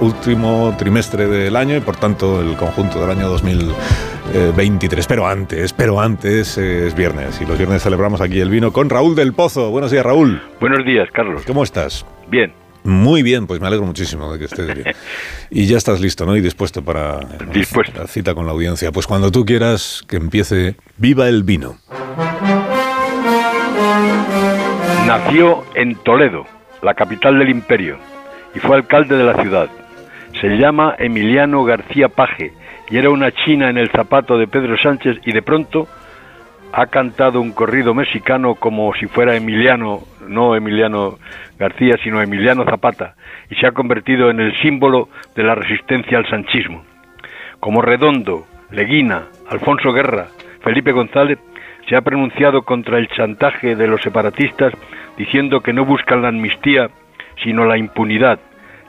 último 0.00 0.74
trimestre 0.76 1.28
del 1.28 1.54
año 1.54 1.76
y, 1.76 1.80
por 1.80 1.94
tanto, 1.94 2.40
el 2.40 2.56
conjunto 2.56 3.00
del 3.00 3.16
año 3.16 3.28
2023. 3.28 5.06
Pero 5.06 5.28
antes, 5.28 5.72
pero 5.74 6.00
antes 6.00 6.58
es 6.58 6.92
viernes. 6.96 7.40
Y 7.40 7.46
los 7.46 7.56
viernes 7.56 7.84
celebramos 7.84 8.20
aquí 8.20 8.40
el 8.40 8.50
vino 8.50 8.72
con 8.72 8.90
Raúl 8.90 9.14
del 9.14 9.32
Pozo. 9.32 9.70
Buenos 9.70 9.92
días, 9.92 10.04
Raúl. 10.04 10.42
Buenos 10.58 10.84
días, 10.84 11.08
Carlos. 11.12 11.44
¿Cómo 11.46 11.62
estás? 11.62 12.04
Bien. 12.28 12.52
Muy 12.86 13.22
bien, 13.22 13.46
pues 13.46 13.60
me 13.60 13.66
alegro 13.66 13.84
muchísimo 13.84 14.32
de 14.32 14.38
que 14.38 14.44
estés 14.44 14.72
bien. 14.72 14.94
Y 15.50 15.66
ya 15.66 15.76
estás 15.76 16.00
listo, 16.00 16.24
¿no? 16.24 16.36
Y 16.36 16.40
dispuesto 16.40 16.82
para 16.82 17.18
dispuesto. 17.52 18.00
la 18.00 18.06
cita 18.06 18.34
con 18.34 18.46
la 18.46 18.52
audiencia. 18.52 18.92
Pues 18.92 19.06
cuando 19.06 19.30
tú 19.30 19.44
quieras 19.44 20.02
que 20.08 20.16
empiece, 20.16 20.76
viva 20.96 21.28
el 21.28 21.42
vino. 21.42 21.78
Nació 25.06 25.64
en 25.74 25.96
Toledo, 25.96 26.46
la 26.82 26.94
capital 26.94 27.38
del 27.38 27.50
imperio, 27.50 27.98
y 28.54 28.60
fue 28.60 28.76
alcalde 28.76 29.16
de 29.16 29.24
la 29.24 29.40
ciudad. 29.40 29.68
Se 30.40 30.48
llama 30.56 30.94
Emiliano 30.98 31.64
García 31.64 32.08
Paje 32.08 32.52
y 32.88 32.98
era 32.98 33.10
una 33.10 33.32
china 33.32 33.70
en 33.70 33.78
el 33.78 33.90
zapato 33.90 34.38
de 34.38 34.46
Pedro 34.46 34.76
Sánchez 34.76 35.18
y 35.24 35.32
de 35.32 35.42
pronto 35.42 35.88
ha 36.78 36.88
cantado 36.88 37.40
un 37.40 37.52
corrido 37.52 37.94
mexicano 37.94 38.56
como 38.56 38.92
si 39.00 39.06
fuera 39.06 39.34
Emiliano, 39.34 40.00
no 40.28 40.54
Emiliano 40.54 41.16
García, 41.58 41.94
sino 42.04 42.20
Emiliano 42.20 42.66
Zapata, 42.66 43.14
y 43.48 43.54
se 43.54 43.66
ha 43.66 43.72
convertido 43.72 44.28
en 44.28 44.40
el 44.40 44.54
símbolo 44.60 45.08
de 45.34 45.42
la 45.42 45.54
resistencia 45.54 46.18
al 46.18 46.28
sanchismo. 46.28 46.84
Como 47.60 47.80
Redondo, 47.80 48.44
Leguina, 48.70 49.22
Alfonso 49.48 49.90
Guerra, 49.90 50.26
Felipe 50.62 50.92
González, 50.92 51.38
se 51.88 51.96
ha 51.96 52.02
pronunciado 52.02 52.60
contra 52.60 52.98
el 52.98 53.08
chantaje 53.08 53.74
de 53.74 53.86
los 53.86 54.02
separatistas 54.02 54.74
diciendo 55.16 55.60
que 55.60 55.72
no 55.72 55.86
buscan 55.86 56.20
la 56.20 56.28
amnistía, 56.28 56.90
sino 57.42 57.64
la 57.64 57.78
impunidad, 57.78 58.38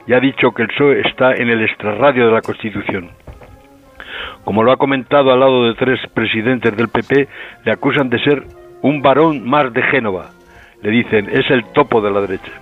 y 0.06 0.12
ha 0.12 0.20
dicho 0.20 0.50
que 0.50 0.60
el 0.60 0.68
PSOE 0.68 1.08
está 1.08 1.32
en 1.32 1.48
el 1.48 1.62
extrarradio 1.62 2.26
de 2.26 2.32
la 2.32 2.42
Constitución. 2.42 3.12
Como 4.44 4.62
lo 4.62 4.72
ha 4.72 4.76
comentado 4.76 5.32
al 5.32 5.40
lado 5.40 5.64
de 5.64 5.74
tres 5.74 6.00
presidentes 6.14 6.76
del 6.76 6.88
PP, 6.88 7.28
le 7.64 7.72
acusan 7.72 8.08
de 8.08 8.18
ser 8.20 8.44
un 8.82 9.02
varón 9.02 9.48
más 9.48 9.72
de 9.72 9.82
Génova. 9.82 10.30
Le 10.82 10.90
dicen, 10.90 11.28
es 11.30 11.50
el 11.50 11.64
topo 11.72 12.00
de 12.00 12.10
la 12.10 12.20
derecha. 12.20 12.52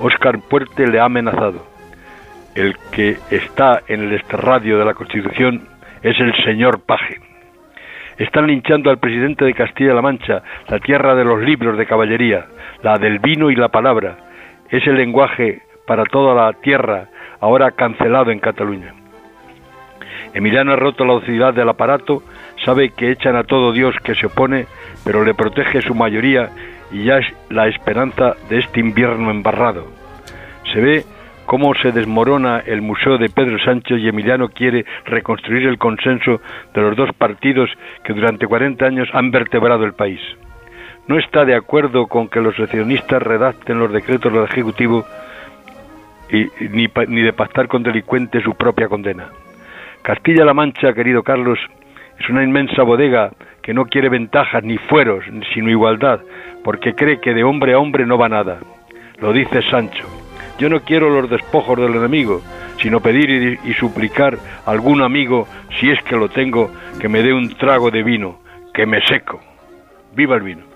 Óscar 0.00 0.38
Puerte 0.40 0.86
le 0.86 1.00
ha 1.00 1.04
amenazado. 1.04 1.66
El 2.54 2.76
que 2.92 3.16
está 3.30 3.82
en 3.88 4.02
el 4.02 4.12
extrarradio 4.14 4.78
de 4.78 4.84
la 4.84 4.94
Constitución 4.94 5.68
es 6.02 6.18
el 6.20 6.34
señor 6.44 6.80
Paje. 6.84 7.20
Están 8.18 8.46
linchando 8.46 8.90
al 8.90 8.98
presidente 8.98 9.44
de 9.44 9.54
Castilla-La 9.54 10.02
Mancha, 10.02 10.42
la 10.68 10.78
tierra 10.78 11.14
de 11.14 11.24
los 11.24 11.40
libros 11.40 11.78
de 11.78 11.86
caballería, 11.86 12.46
la 12.82 12.98
del 12.98 13.18
vino 13.18 13.50
y 13.50 13.56
la 13.56 13.68
palabra. 13.68 14.16
Es 14.70 14.86
el 14.86 14.96
lenguaje 14.96 15.62
para 15.86 16.04
toda 16.04 16.34
la 16.34 16.52
tierra, 16.60 17.08
ahora 17.40 17.70
cancelado 17.72 18.30
en 18.30 18.38
Cataluña. 18.38 18.94
Emiliano 20.34 20.72
ha 20.72 20.76
roto 20.76 21.04
la 21.04 21.14
docilidad 21.14 21.54
del 21.54 21.68
aparato, 21.68 22.22
sabe 22.64 22.90
que 22.90 23.10
echan 23.10 23.36
a 23.36 23.44
todo 23.44 23.72
Dios 23.72 23.94
que 24.02 24.14
se 24.14 24.26
opone, 24.26 24.66
pero 25.04 25.24
le 25.24 25.34
protege 25.34 25.82
su 25.82 25.94
mayoría 25.94 26.50
y 26.90 27.04
ya 27.04 27.18
es 27.18 27.26
la 27.50 27.68
esperanza 27.68 28.34
de 28.48 28.58
este 28.58 28.80
invierno 28.80 29.30
embarrado. 29.30 29.86
Se 30.72 30.80
ve 30.80 31.04
cómo 31.46 31.74
se 31.74 31.92
desmorona 31.92 32.60
el 32.60 32.82
museo 32.82 33.18
de 33.18 33.28
Pedro 33.28 33.58
Sánchez 33.58 33.98
y 33.98 34.08
Emiliano 34.08 34.48
quiere 34.48 34.84
reconstruir 35.04 35.66
el 35.66 35.78
consenso 35.78 36.40
de 36.72 36.80
los 36.80 36.96
dos 36.96 37.10
partidos 37.12 37.70
que 38.04 38.12
durante 38.12 38.46
40 38.46 38.84
años 38.84 39.08
han 39.12 39.30
vertebrado 39.30 39.84
el 39.84 39.92
país. 39.92 40.20
No 41.08 41.18
está 41.18 41.44
de 41.44 41.56
acuerdo 41.56 42.06
con 42.06 42.28
que 42.28 42.40
los 42.40 42.54
seccionistas 42.56 43.22
redacten 43.22 43.78
los 43.78 43.92
decretos 43.92 44.32
del 44.32 44.44
Ejecutivo 44.44 45.04
y, 46.30 46.46
ni, 46.68 46.88
ni 47.08 47.20
de 47.22 47.32
pactar 47.32 47.68
con 47.68 47.82
delincuentes 47.82 48.42
su 48.44 48.54
propia 48.54 48.88
condena. 48.88 49.28
Castilla-La 50.02 50.52
Mancha, 50.52 50.92
querido 50.94 51.22
Carlos, 51.22 51.58
es 52.18 52.28
una 52.28 52.42
inmensa 52.42 52.82
bodega 52.82 53.30
que 53.62 53.72
no 53.72 53.84
quiere 53.86 54.08
ventajas 54.08 54.64
ni 54.64 54.76
fueros, 54.76 55.24
sino 55.54 55.70
igualdad, 55.70 56.20
porque 56.64 56.94
cree 56.94 57.20
que 57.20 57.32
de 57.32 57.44
hombre 57.44 57.74
a 57.74 57.78
hombre 57.78 58.04
no 58.04 58.18
va 58.18 58.28
nada. 58.28 58.58
Lo 59.20 59.32
dice 59.32 59.62
Sancho. 59.70 60.04
Yo 60.58 60.68
no 60.68 60.80
quiero 60.80 61.08
los 61.08 61.30
despojos 61.30 61.78
del 61.78 61.94
enemigo, 61.94 62.42
sino 62.80 63.00
pedir 63.00 63.30
y, 63.30 63.70
y 63.70 63.74
suplicar 63.74 64.36
a 64.66 64.70
algún 64.72 65.02
amigo, 65.02 65.46
si 65.78 65.90
es 65.90 66.02
que 66.02 66.16
lo 66.16 66.28
tengo, 66.28 66.70
que 67.00 67.08
me 67.08 67.22
dé 67.22 67.32
un 67.32 67.48
trago 67.54 67.90
de 67.90 68.02
vino, 68.02 68.40
que 68.74 68.86
me 68.86 69.00
seco. 69.06 69.40
¡Viva 70.14 70.34
el 70.34 70.42
vino! 70.42 70.71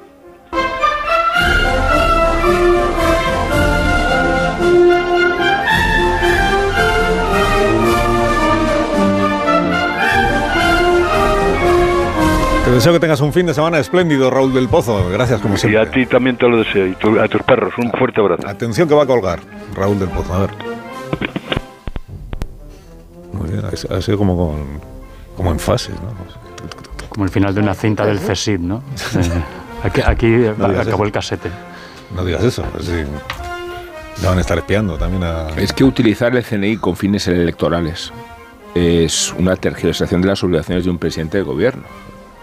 Deseo 12.76 12.92
que 12.92 13.00
tengas 13.00 13.20
un 13.20 13.32
fin 13.32 13.46
de 13.46 13.54
semana 13.54 13.78
espléndido, 13.78 14.30
Raúl 14.30 14.52
del 14.54 14.68
Pozo. 14.68 15.08
Gracias, 15.10 15.40
como 15.40 15.54
Y 15.54 15.58
siempre. 15.58 15.80
a 15.80 15.90
ti 15.90 16.06
también 16.06 16.36
te 16.36 16.48
lo 16.48 16.58
deseo, 16.58 16.86
y 16.86 16.94
tu- 16.94 17.18
a 17.20 17.26
tus 17.28 17.42
perros, 17.42 17.72
un 17.78 17.90
fuerte 17.92 18.20
abrazo. 18.20 18.46
Atención 18.48 18.88
que 18.88 18.94
va 18.94 19.02
a 19.02 19.06
colgar, 19.06 19.40
Raúl 19.74 19.98
del 19.98 20.08
Pozo. 20.10 20.32
A 20.34 20.38
ver. 20.40 20.50
Muy 23.32 23.50
bien, 23.50 23.62
ha 23.64 24.00
sido 24.02 24.18
como, 24.18 24.36
con- 24.36 24.80
como 25.36 25.50
en 25.52 25.58
fases, 25.58 25.94
¿no? 25.94 26.14
Como 27.08 27.24
el 27.24 27.30
final 27.30 27.54
de 27.54 27.60
una 27.60 27.74
cinta 27.74 28.04
del 28.06 28.18
CSID, 28.18 28.60
¿no? 28.60 28.82
Eh, 29.84 29.88
aquí 29.88 30.00
aquí 30.04 30.26
eh, 30.26 30.54
No 30.56 30.66
acabó 30.66 30.80
eso. 30.82 31.04
el 31.04 31.12
casete. 31.12 31.50
No 32.14 32.24
digas 32.24 32.42
eso. 32.42 32.64
así 32.78 32.90
le 34.22 34.26
van 34.26 34.38
a 34.38 34.40
estar 34.40 34.56
espiando 34.56 34.96
también 34.96 35.22
a... 35.22 35.48
Es 35.56 35.72
que 35.74 35.84
utilizar 35.84 36.34
el 36.34 36.42
CNI 36.42 36.78
con 36.78 36.96
fines 36.96 37.28
electorales 37.28 38.10
es 38.74 39.34
una 39.38 39.54
tergiversación 39.56 40.22
de 40.22 40.28
las 40.28 40.42
obligaciones 40.42 40.84
de 40.84 40.90
un 40.90 40.96
presidente 40.98 41.36
de 41.36 41.44
gobierno. 41.44 41.82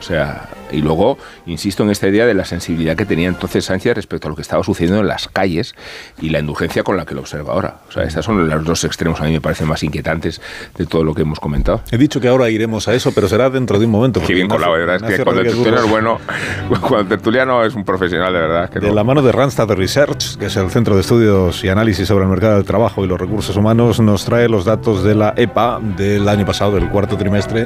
O 0.03 0.05
sea, 0.05 0.49
y 0.69 0.81
luego, 0.81 1.17
insisto 1.45 1.81
en 1.83 1.89
esta 1.89 2.09
idea 2.09 2.25
de 2.25 2.33
la 2.33 2.43
sensibilidad 2.43 2.97
que 2.97 3.05
tenía 3.05 3.29
entonces 3.29 3.63
Sánchez 3.63 3.95
respecto 3.95 4.27
a 4.27 4.29
lo 4.31 4.35
que 4.35 4.41
estaba 4.41 4.61
sucediendo 4.61 4.99
en 4.99 5.07
las 5.07 5.29
calles 5.29 5.75
y 6.21 6.27
la 6.29 6.39
indulgencia 6.39 6.83
con 6.83 6.97
la 6.97 7.05
que 7.05 7.15
lo 7.15 7.21
observa 7.21 7.53
ahora. 7.53 7.77
O 7.87 7.91
sea, 7.93 8.03
estos 8.03 8.25
son 8.25 8.49
los 8.49 8.65
dos 8.65 8.83
extremos 8.83 9.21
a 9.21 9.23
mí 9.23 9.31
me 9.31 9.39
parecen 9.39 9.65
más 9.69 9.81
inquietantes 9.81 10.41
de 10.77 10.85
todo 10.85 11.05
lo 11.05 11.13
que 11.13 11.21
hemos 11.21 11.39
comentado. 11.39 11.81
He 11.89 11.97
dicho 11.97 12.19
que 12.19 12.27
ahora 12.27 12.49
iremos 12.49 12.89
a 12.89 12.93
eso, 12.93 13.13
pero 13.15 13.29
será 13.29 13.49
dentro 13.49 13.79
de 13.79 13.85
un 13.85 13.91
momento. 13.91 14.19
Qué 14.27 14.33
bien 14.33 14.49
colado, 14.49 14.73
de 14.73 14.79
verdad. 14.85 15.09
Es 15.09 15.17
que 15.19 15.23
cuando 15.23 15.41
el 15.41 15.47
tertuliano 15.47 15.79
es 15.85 15.89
bueno, 15.89 16.19
cuando 16.81 16.99
el 16.99 17.07
tertuliano 17.07 17.63
es 17.63 17.73
un 17.75 17.85
profesional, 17.85 18.33
de 18.33 18.39
verdad. 18.39 18.69
Que 18.69 18.79
De 18.81 18.89
no- 18.89 18.95
la 18.95 19.05
mano 19.05 19.21
de 19.21 19.31
Randstad 19.31 19.69
Research, 19.71 20.35
que 20.37 20.47
es 20.47 20.55
el 20.57 20.69
Centro 20.69 20.95
de 20.95 21.01
Estudios 21.01 21.63
y 21.63 21.69
Análisis 21.69 22.09
sobre 22.09 22.25
el 22.25 22.29
Mercado 22.29 22.55
del 22.55 22.65
Trabajo 22.65 23.05
y 23.05 23.07
los 23.07 23.17
Recursos 23.21 23.55
Humanos, 23.55 24.01
nos 24.01 24.25
trae 24.25 24.49
los 24.49 24.65
datos 24.65 25.01
de 25.05 25.15
la 25.15 25.33
EPA 25.37 25.79
del 25.95 26.27
año 26.27 26.45
pasado, 26.45 26.73
del 26.75 26.89
cuarto 26.89 27.15
trimestre 27.15 27.65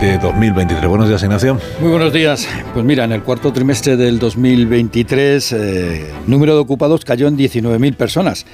de 0.00 0.16
2023. 0.16 0.86
Buenos 0.88 1.08
días, 1.08 1.22
Ignacio. 1.22 1.41
Muy 1.42 1.90
buenos 1.90 2.12
días. 2.12 2.46
Pues 2.72 2.84
mira, 2.84 3.02
en 3.02 3.10
el 3.10 3.24
cuarto 3.24 3.52
trimestre 3.52 3.96
del 3.96 4.20
2023, 4.20 5.52
eh, 5.52 6.06
el 6.06 6.30
número 6.30 6.54
de 6.54 6.60
ocupados 6.60 7.04
cayó 7.04 7.26
en 7.26 7.36
19.000 7.36 7.96
personas. 7.96 8.46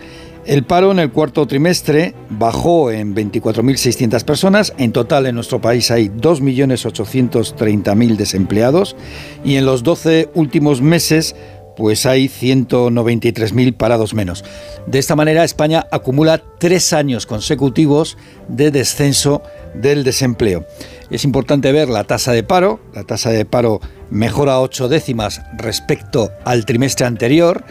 El 0.47 0.65
paro 0.65 0.91
en 0.91 0.99
el 0.99 1.12
cuarto 1.12 1.47
trimestre 1.47 2.15
bajó 2.31 2.91
en 2.91 3.15
24.600 3.15 4.25
personas. 4.25 4.73
En 4.78 4.93
total 4.93 5.27
en 5.27 5.35
nuestro 5.35 5.60
país 5.60 5.91
hay 5.91 6.09
2.830.000 6.09 8.17
desempleados 8.17 8.97
y 9.44 9.57
en 9.57 9.67
los 9.67 9.83
12 9.83 10.31
últimos 10.35 10.81
meses 10.81 11.36
pues 11.77 12.05
hay 12.05 12.28
193.000 12.28 13.77
parados 13.77 14.12
menos. 14.12 14.44
De 14.86 14.99
esta 14.99 15.17
manera, 15.17 15.44
España 15.44 15.86
acumula 15.91 16.43
tres 16.59 16.93
años 16.93 17.27
consecutivos 17.27 18.19
de 18.49 18.70
descenso 18.70 19.43
del 19.75 20.05
desempleo. 20.05 20.67
Es 21.10 21.25
importante 21.25 21.73
ver 21.73 21.89
la 21.89 22.05
tasa 22.05 22.33
de 22.33 22.43
paro. 22.43 22.81
La 22.93 23.05
tasa 23.05 23.31
de 23.31 23.47
paro 23.47 23.81
mejora 24.10 24.60
ocho 24.60 24.89
décimas 24.89 25.41
respecto 25.57 26.31
al 26.44 26.67
trimestre 26.67 27.07
anterior 27.07 27.65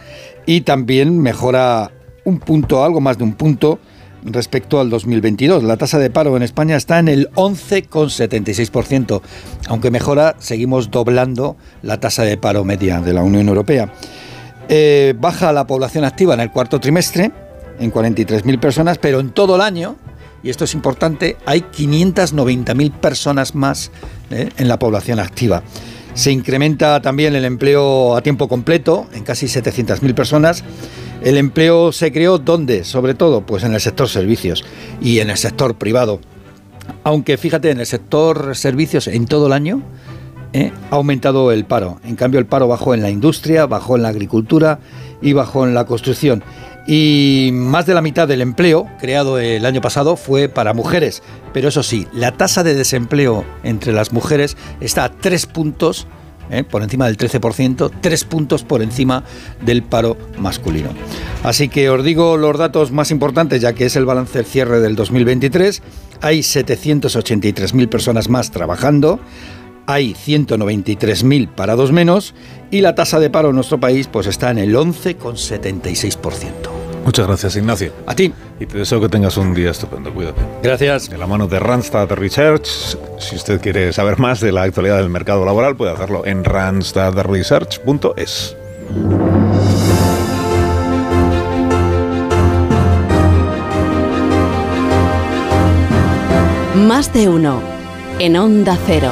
y 0.45 0.61
también 0.61 1.19
mejora 1.19 1.91
un 2.29 2.39
punto, 2.39 2.83
algo 2.83 3.01
más 3.01 3.17
de 3.17 3.23
un 3.23 3.33
punto 3.33 3.79
respecto 4.23 4.79
al 4.79 4.89
2022. 4.89 5.63
La 5.63 5.77
tasa 5.77 5.99
de 5.99 6.09
paro 6.09 6.35
en 6.37 6.43
España 6.43 6.75
está 6.75 6.99
en 6.99 7.07
el 7.07 7.29
11,76%. 7.31 9.21
Aunque 9.67 9.91
mejora, 9.91 10.35
seguimos 10.39 10.91
doblando 10.91 11.57
la 11.81 11.99
tasa 11.99 12.23
de 12.23 12.37
paro 12.37 12.63
media 12.63 13.01
de 13.01 13.13
la 13.13 13.23
Unión 13.23 13.47
Europea. 13.47 13.91
Eh, 14.67 15.15
baja 15.17 15.51
la 15.51 15.65
población 15.65 16.05
activa 16.05 16.33
en 16.35 16.41
el 16.41 16.51
cuarto 16.51 16.79
trimestre, 16.79 17.31
en 17.79 17.91
43.000 17.91 18.59
personas, 18.59 18.97
pero 18.97 19.19
en 19.19 19.31
todo 19.31 19.55
el 19.55 19.61
año, 19.61 19.95
y 20.43 20.49
esto 20.49 20.65
es 20.65 20.73
importante, 20.73 21.37
hay 21.45 21.61
590.000 21.61 22.91
personas 22.91 23.55
más 23.55 23.91
eh, 24.29 24.49
en 24.57 24.67
la 24.67 24.77
población 24.77 25.19
activa. 25.19 25.63
Se 26.13 26.31
incrementa 26.31 27.01
también 27.01 27.35
el 27.35 27.45
empleo 27.45 28.15
a 28.15 28.21
tiempo 28.21 28.47
completo, 28.47 29.07
en 29.13 29.23
casi 29.23 29.45
700.000 29.45 30.13
personas, 30.13 30.63
el 31.21 31.37
empleo 31.37 31.91
se 31.91 32.11
creó 32.11 32.37
¿dónde? 32.37 32.83
Sobre 32.83 33.13
todo, 33.13 33.41
pues 33.41 33.63
en 33.63 33.73
el 33.73 33.81
sector 33.81 34.07
servicios 34.07 34.63
y 35.01 35.19
en 35.19 35.29
el 35.29 35.37
sector 35.37 35.75
privado. 35.75 36.19
Aunque 37.03 37.37
fíjate, 37.37 37.71
en 37.71 37.79
el 37.79 37.85
sector 37.85 38.55
servicios 38.55 39.07
en 39.07 39.25
todo 39.25 39.47
el 39.47 39.53
año 39.53 39.83
¿eh? 40.53 40.71
ha 40.91 40.95
aumentado 40.95 41.51
el 41.51 41.65
paro. 41.65 41.99
En 42.03 42.15
cambio, 42.15 42.39
el 42.39 42.45
paro 42.45 42.67
bajó 42.67 42.93
en 42.93 43.01
la 43.01 43.09
industria, 43.09 43.65
bajó 43.65 43.95
en 43.95 44.03
la 44.03 44.09
agricultura 44.09 44.79
y 45.21 45.33
bajó 45.33 45.65
en 45.67 45.73
la 45.73 45.85
construcción. 45.85 46.43
Y 46.87 47.51
más 47.53 47.85
de 47.85 47.93
la 47.93 48.01
mitad 48.01 48.27
del 48.27 48.41
empleo 48.41 48.87
creado 48.99 49.37
el 49.39 49.65
año 49.65 49.81
pasado 49.81 50.15
fue 50.15 50.49
para 50.49 50.73
mujeres. 50.73 51.21
Pero 51.53 51.67
eso 51.69 51.83
sí, 51.83 52.07
la 52.13 52.31
tasa 52.31 52.63
de 52.63 52.75
desempleo 52.75 53.45
entre 53.63 53.93
las 53.93 54.11
mujeres 54.11 54.57
está 54.79 55.03
a 55.03 55.11
tres 55.11 55.45
puntos 55.45 56.07
¿eh? 56.49 56.63
por 56.63 56.83
encima 56.83 57.05
del 57.05 57.17
13%, 57.17 57.91
tres 58.01 58.23
puntos 58.23 58.63
por 58.63 58.81
encima 58.81 59.23
del 59.61 59.83
paro 59.83 60.17
masculino. 60.37 60.89
Así 61.43 61.69
que 61.69 61.89
os 61.89 62.03
digo 62.03 62.37
los 62.37 62.57
datos 62.57 62.91
más 62.91 63.11
importantes, 63.11 63.61
ya 63.61 63.73
que 63.73 63.85
es 63.85 63.95
el 63.95 64.05
balance 64.05 64.39
del 64.39 64.45
cierre 64.45 64.79
del 64.79 64.95
2023. 64.95 65.81
Hay 66.21 66.39
783.000 66.39 67.87
personas 67.87 68.29
más 68.29 68.51
trabajando, 68.51 69.19
hay 69.87 70.13
193.000 70.13 71.49
parados 71.49 71.91
menos 71.91 72.33
y 72.71 72.81
la 72.81 72.95
tasa 72.95 73.19
de 73.19 73.29
paro 73.29 73.49
en 73.49 73.55
nuestro 73.55 73.79
país 73.79 74.07
pues 74.07 74.27
está 74.27 74.51
en 74.51 74.59
el 74.59 74.75
11,76%. 74.75 76.79
Muchas 77.03 77.25
gracias, 77.25 77.55
Ignacio. 77.55 77.91
A 78.05 78.13
ti. 78.13 78.31
Y 78.59 78.65
te 78.65 78.77
deseo 78.77 79.01
que 79.01 79.09
tengas 79.09 79.37
un 79.37 79.53
día 79.53 79.71
estupendo. 79.71 80.13
Cuídate. 80.13 80.41
Gracias. 80.61 81.09
De 81.09 81.17
la 81.17 81.25
mano 81.25 81.47
de 81.47 81.59
Randstad 81.59 82.11
Research. 82.11 82.67
Si 83.17 83.35
usted 83.35 83.59
quiere 83.61 83.91
saber 83.93 84.19
más 84.19 84.41
de 84.41 84.51
la 84.51 84.61
actualidad 84.63 84.97
del 84.97 85.09
mercado 85.09 85.45
laboral, 85.45 85.75
puede 85.75 85.91
hacerlo 85.91 86.25
en 86.25 86.43
randstadresearch.es. 86.43 88.55
Más 96.75 97.13
de 97.13 97.29
uno. 97.29 97.61
En 98.19 98.37
Onda 98.37 98.77
Cero. 98.85 99.09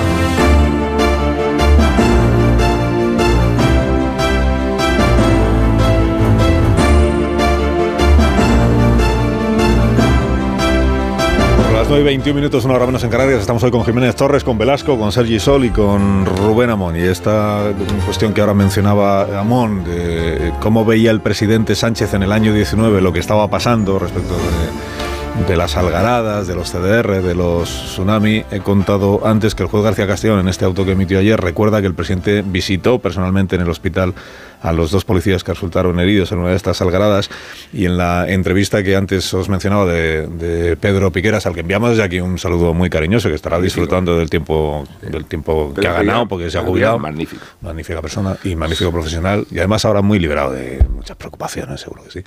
Las 11.87 11.93
9 11.93 12.01
y 12.01 12.15
21 12.17 12.35
minutos, 12.35 12.65
una 12.65 12.73
hora 12.73 12.85
menos 12.85 13.01
en 13.05 13.09
Canarias. 13.09 13.39
Estamos 13.39 13.63
hoy 13.63 13.71
con 13.71 13.85
Jiménez 13.85 14.13
Torres, 14.13 14.43
con 14.43 14.57
Velasco, 14.57 14.99
con 14.99 15.13
Sergi 15.13 15.39
Sol 15.39 15.63
y 15.63 15.69
con 15.69 16.25
Rubén 16.25 16.69
Amón. 16.69 16.97
Y 16.97 16.99
esta 16.99 17.71
cuestión 18.03 18.33
que 18.33 18.41
ahora 18.41 18.53
mencionaba 18.53 19.39
Amón, 19.39 19.85
de 19.85 20.51
cómo 20.59 20.83
veía 20.83 21.11
el 21.11 21.21
presidente 21.21 21.75
Sánchez 21.75 22.13
en 22.13 22.23
el 22.23 22.33
año 22.33 22.51
19 22.51 22.99
lo 22.99 23.13
que 23.13 23.19
estaba 23.19 23.49
pasando 23.49 23.99
respecto 23.99 24.33
de, 24.33 24.96
de 25.45 25.55
las 25.55 25.77
algaradas, 25.77 26.47
de 26.47 26.55
los 26.55 26.71
CDR, 26.71 27.21
de 27.21 27.35
los 27.35 27.69
tsunami. 27.69 28.43
He 28.51 28.59
contado 28.59 29.25
antes 29.25 29.55
que 29.55 29.63
el 29.63 29.69
juez 29.69 29.83
García 29.83 30.07
Castellón, 30.07 30.39
en 30.39 30.47
este 30.47 30.65
auto 30.65 30.85
que 30.85 30.91
emitió 30.91 31.19
ayer, 31.19 31.39
recuerda 31.39 31.81
que 31.81 31.87
el 31.87 31.93
presidente 31.93 32.43
visitó 32.45 32.99
personalmente 32.99 33.55
en 33.55 33.61
el 33.61 33.69
hospital 33.69 34.13
a 34.61 34.73
los 34.73 34.91
dos 34.91 35.05
policías 35.05 35.43
que 35.43 35.53
resultaron 35.53 35.99
heridos 35.99 36.31
en 36.31 36.39
una 36.39 36.49
de 36.49 36.55
estas 36.55 36.81
algaradas 36.81 37.29
y 37.71 37.85
en 37.85 37.97
la 37.97 38.27
entrevista 38.27 38.81
que 38.83 38.95
antes 38.95 39.33
os 39.33 39.49
mencionaba 39.49 39.85
de, 39.85 40.27
de 40.27 40.75
Pedro 40.77 41.11
Piqueras, 41.11 41.45
al 41.45 41.53
que 41.53 41.59
enviamos 41.59 41.91
desde 41.91 42.03
aquí 42.03 42.19
un 42.19 42.39
saludo 42.39 42.73
muy 42.73 42.89
cariñoso, 42.89 43.29
que 43.29 43.35
estará 43.35 43.61
disfrutando 43.61 44.17
del 44.17 44.29
tiempo, 44.29 44.85
del 45.01 45.25
tiempo 45.25 45.73
que 45.73 45.87
ha 45.87 45.93
ganado 45.93 46.27
porque 46.27 46.49
se 46.49 46.57
ha 46.57 46.61
jubilado. 46.61 46.97
Magnífico. 46.99 47.45
Magnífica 47.61 48.01
persona 48.01 48.37
y 48.43 48.55
magnífico 48.55 48.91
profesional 48.91 49.45
y 49.51 49.59
además 49.59 49.85
ahora 49.85 50.01
muy 50.01 50.19
liberado 50.19 50.51
de 50.53 50.83
muchas 50.89 51.15
preocupaciones, 51.17 51.81
seguro 51.81 52.03
que 52.03 52.11
sí. 52.11 52.23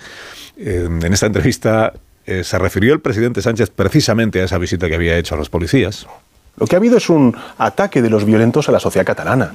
En 0.56 1.12
esta 1.12 1.26
entrevista 1.26 1.92
eh, 2.30 2.44
se 2.44 2.58
refirió 2.58 2.94
el 2.94 3.00
presidente 3.00 3.42
Sánchez 3.42 3.70
precisamente 3.70 4.40
a 4.40 4.44
esa 4.44 4.56
visita 4.56 4.88
que 4.88 4.94
había 4.94 5.18
hecho 5.18 5.34
a 5.34 5.38
los 5.38 5.50
policías. 5.50 6.06
Lo 6.56 6.66
que 6.66 6.76
ha 6.76 6.78
habido 6.78 6.96
es 6.96 7.10
un 7.10 7.36
ataque 7.58 8.02
de 8.02 8.08
los 8.08 8.24
violentos 8.24 8.68
a 8.68 8.72
la 8.72 8.78
sociedad 8.78 9.04
catalana. 9.04 9.52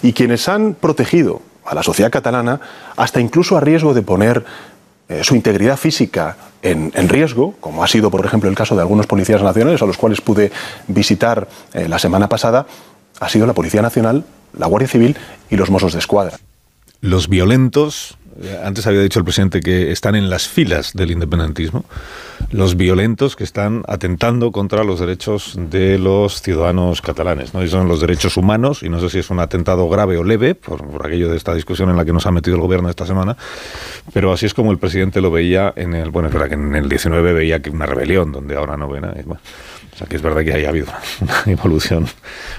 Y 0.00 0.14
quienes 0.14 0.48
han 0.48 0.72
protegido 0.72 1.42
a 1.66 1.74
la 1.74 1.82
sociedad 1.82 2.10
catalana, 2.10 2.58
hasta 2.96 3.20
incluso 3.20 3.58
a 3.58 3.60
riesgo 3.60 3.92
de 3.92 4.00
poner 4.00 4.46
eh, 5.10 5.24
su 5.24 5.34
integridad 5.34 5.76
física 5.76 6.38
en, 6.62 6.90
en, 6.94 7.10
riesgo, 7.10 7.54
como 7.60 7.84
ha 7.84 7.86
sido, 7.86 8.10
por 8.10 8.24
ejemplo, 8.24 8.48
el 8.48 8.56
caso 8.56 8.74
de 8.74 8.80
algunos 8.80 9.06
policías 9.06 9.42
nacionales 9.42 9.82
a 9.82 9.86
los 9.86 9.98
cuales 9.98 10.22
pude 10.22 10.50
visitar 10.88 11.46
eh, 11.74 11.86
la 11.86 11.98
semana 11.98 12.30
pasada, 12.30 12.66
ha 13.20 13.28
sido 13.28 13.46
la 13.46 13.52
Policía 13.52 13.82
Nacional, 13.82 14.24
la 14.58 14.66
Guardia 14.66 14.88
Civil 14.88 15.18
y 15.50 15.56
los 15.56 15.68
Mossos 15.68 15.92
de 15.92 15.98
Escuadra. 15.98 16.38
Los 17.02 17.28
violentos 17.28 18.16
antes 18.64 18.86
había 18.86 19.00
dicho 19.00 19.18
el 19.18 19.24
presidente 19.24 19.60
que 19.60 19.92
están 19.92 20.14
en 20.14 20.30
las 20.30 20.48
filas 20.48 20.92
del 20.94 21.10
independentismo, 21.10 21.84
los 22.50 22.76
violentos 22.76 23.36
que 23.36 23.44
están 23.44 23.82
atentando 23.88 24.52
contra 24.52 24.84
los 24.84 25.00
derechos 25.00 25.54
de 25.56 25.98
los 25.98 26.42
ciudadanos 26.42 27.00
catalanes. 27.00 27.54
¿no? 27.54 27.62
Y 27.62 27.68
son 27.68 27.88
los 27.88 28.00
derechos 28.00 28.36
humanos, 28.36 28.82
y 28.82 28.88
no 28.88 29.00
sé 29.00 29.10
si 29.10 29.18
es 29.18 29.30
un 29.30 29.40
atentado 29.40 29.88
grave 29.88 30.16
o 30.16 30.24
leve, 30.24 30.54
por, 30.54 30.82
aquello 31.04 31.30
de 31.30 31.36
esta 31.36 31.54
discusión 31.54 31.90
en 31.90 31.96
la 31.96 32.04
que 32.04 32.12
nos 32.12 32.26
ha 32.26 32.30
metido 32.30 32.56
el 32.56 32.62
gobierno 32.62 32.88
esta 32.88 33.06
semana, 33.06 33.36
pero 34.12 34.32
así 34.32 34.46
es 34.46 34.54
como 34.54 34.70
el 34.70 34.78
presidente 34.78 35.20
lo 35.20 35.30
veía 35.30 35.72
en 35.76 35.94
el, 35.94 36.10
bueno, 36.10 36.28
es 36.28 36.34
verdad 36.34 36.48
que 36.48 36.54
en 36.54 36.74
el 36.74 36.88
19 36.88 37.32
veía 37.32 37.60
que 37.60 37.70
una 37.70 37.86
rebelión, 37.86 38.32
donde 38.32 38.56
ahora 38.56 38.76
no 38.76 38.88
ve 38.88 39.00
nada. 39.00 39.16
O 39.96 39.98
sea 39.98 40.06
que 40.06 40.16
es 40.16 40.20
verdad 40.20 40.44
que 40.44 40.52
haya 40.52 40.68
habido 40.68 40.88
una 41.22 41.42
evolución. 41.46 42.06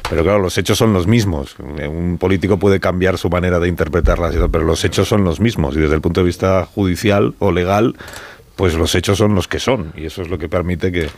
Pero 0.09 0.23
claro, 0.23 0.39
los 0.39 0.57
hechos 0.57 0.75
son 0.75 0.91
los 0.91 1.05
mismos. 1.05 1.55
Un 1.59 2.17
político 2.17 2.57
puede 2.57 2.79
cambiar 2.79 3.19
su 3.19 3.29
manera 3.29 3.59
de 3.59 3.67
interpretarlas, 3.67 4.33
pero 4.51 4.63
los 4.63 4.83
hechos 4.83 5.07
son 5.07 5.23
los 5.23 5.39
mismos. 5.39 5.75
Y 5.75 5.79
desde 5.79 5.93
el 5.93 6.01
punto 6.01 6.21
de 6.21 6.25
vista 6.25 6.65
judicial 6.65 7.35
o 7.37 7.51
legal, 7.51 7.95
pues 8.55 8.73
los 8.73 8.95
hechos 8.95 9.19
son 9.19 9.35
los 9.35 9.47
que 9.47 9.59
son. 9.59 9.93
Y 9.95 10.05
eso 10.05 10.23
es 10.23 10.29
lo 10.29 10.39
que 10.39 10.49
permite 10.49 10.91
que... 10.91 11.09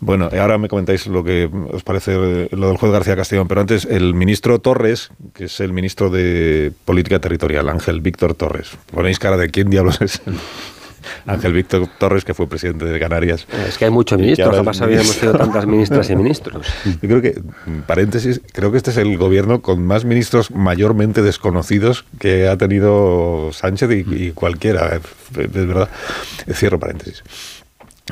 Bueno, 0.00 0.28
ahora 0.38 0.58
me 0.58 0.68
comentáis 0.68 1.06
lo 1.06 1.24
que 1.24 1.50
os 1.72 1.82
parece 1.82 2.48
lo 2.52 2.68
del 2.68 2.76
juez 2.76 2.92
García 2.92 3.16
Castellón, 3.16 3.48
pero 3.48 3.62
antes 3.62 3.86
el 3.86 4.12
ministro 4.12 4.58
Torres, 4.58 5.08
que 5.34 5.46
es 5.46 5.60
el 5.60 5.72
ministro 5.72 6.10
de 6.10 6.72
Política 6.84 7.20
Territorial, 7.20 7.70
Ángel 7.70 8.02
Víctor 8.02 8.34
Torres. 8.34 8.76
Ponéis 8.92 9.18
cara 9.18 9.38
de 9.38 9.48
quién 9.50 9.70
diablos 9.70 10.00
es 10.02 10.20
el 10.26 10.34
Ángel 11.26 11.52
Víctor 11.52 11.88
Torres, 11.98 12.24
que 12.24 12.34
fue 12.34 12.48
presidente 12.48 12.84
de 12.84 12.98
Canarias. 12.98 13.46
Es 13.66 13.78
que 13.78 13.86
hay 13.86 13.90
muchos 13.90 14.18
ministros, 14.18 14.54
jamás 14.54 14.80
habíamos 14.80 15.16
tenido 15.16 15.38
tantas 15.38 15.66
ministras 15.66 16.10
y 16.10 16.16
ministros. 16.16 16.66
Yo 16.84 17.08
creo 17.08 17.22
que, 17.22 17.40
paréntesis, 17.86 18.40
creo 18.52 18.70
que 18.70 18.78
este 18.78 18.90
es 18.90 18.96
el 18.96 19.16
gobierno 19.16 19.62
con 19.62 19.84
más 19.84 20.04
ministros 20.04 20.50
mayormente 20.50 21.22
desconocidos 21.22 22.04
que 22.18 22.48
ha 22.48 22.56
tenido 22.56 23.50
Sánchez 23.52 23.90
y, 23.90 24.24
y 24.26 24.32
cualquiera, 24.32 24.96
es 24.96 25.52
verdad. 25.52 25.88
Cierro 26.52 26.78
paréntesis. 26.78 27.22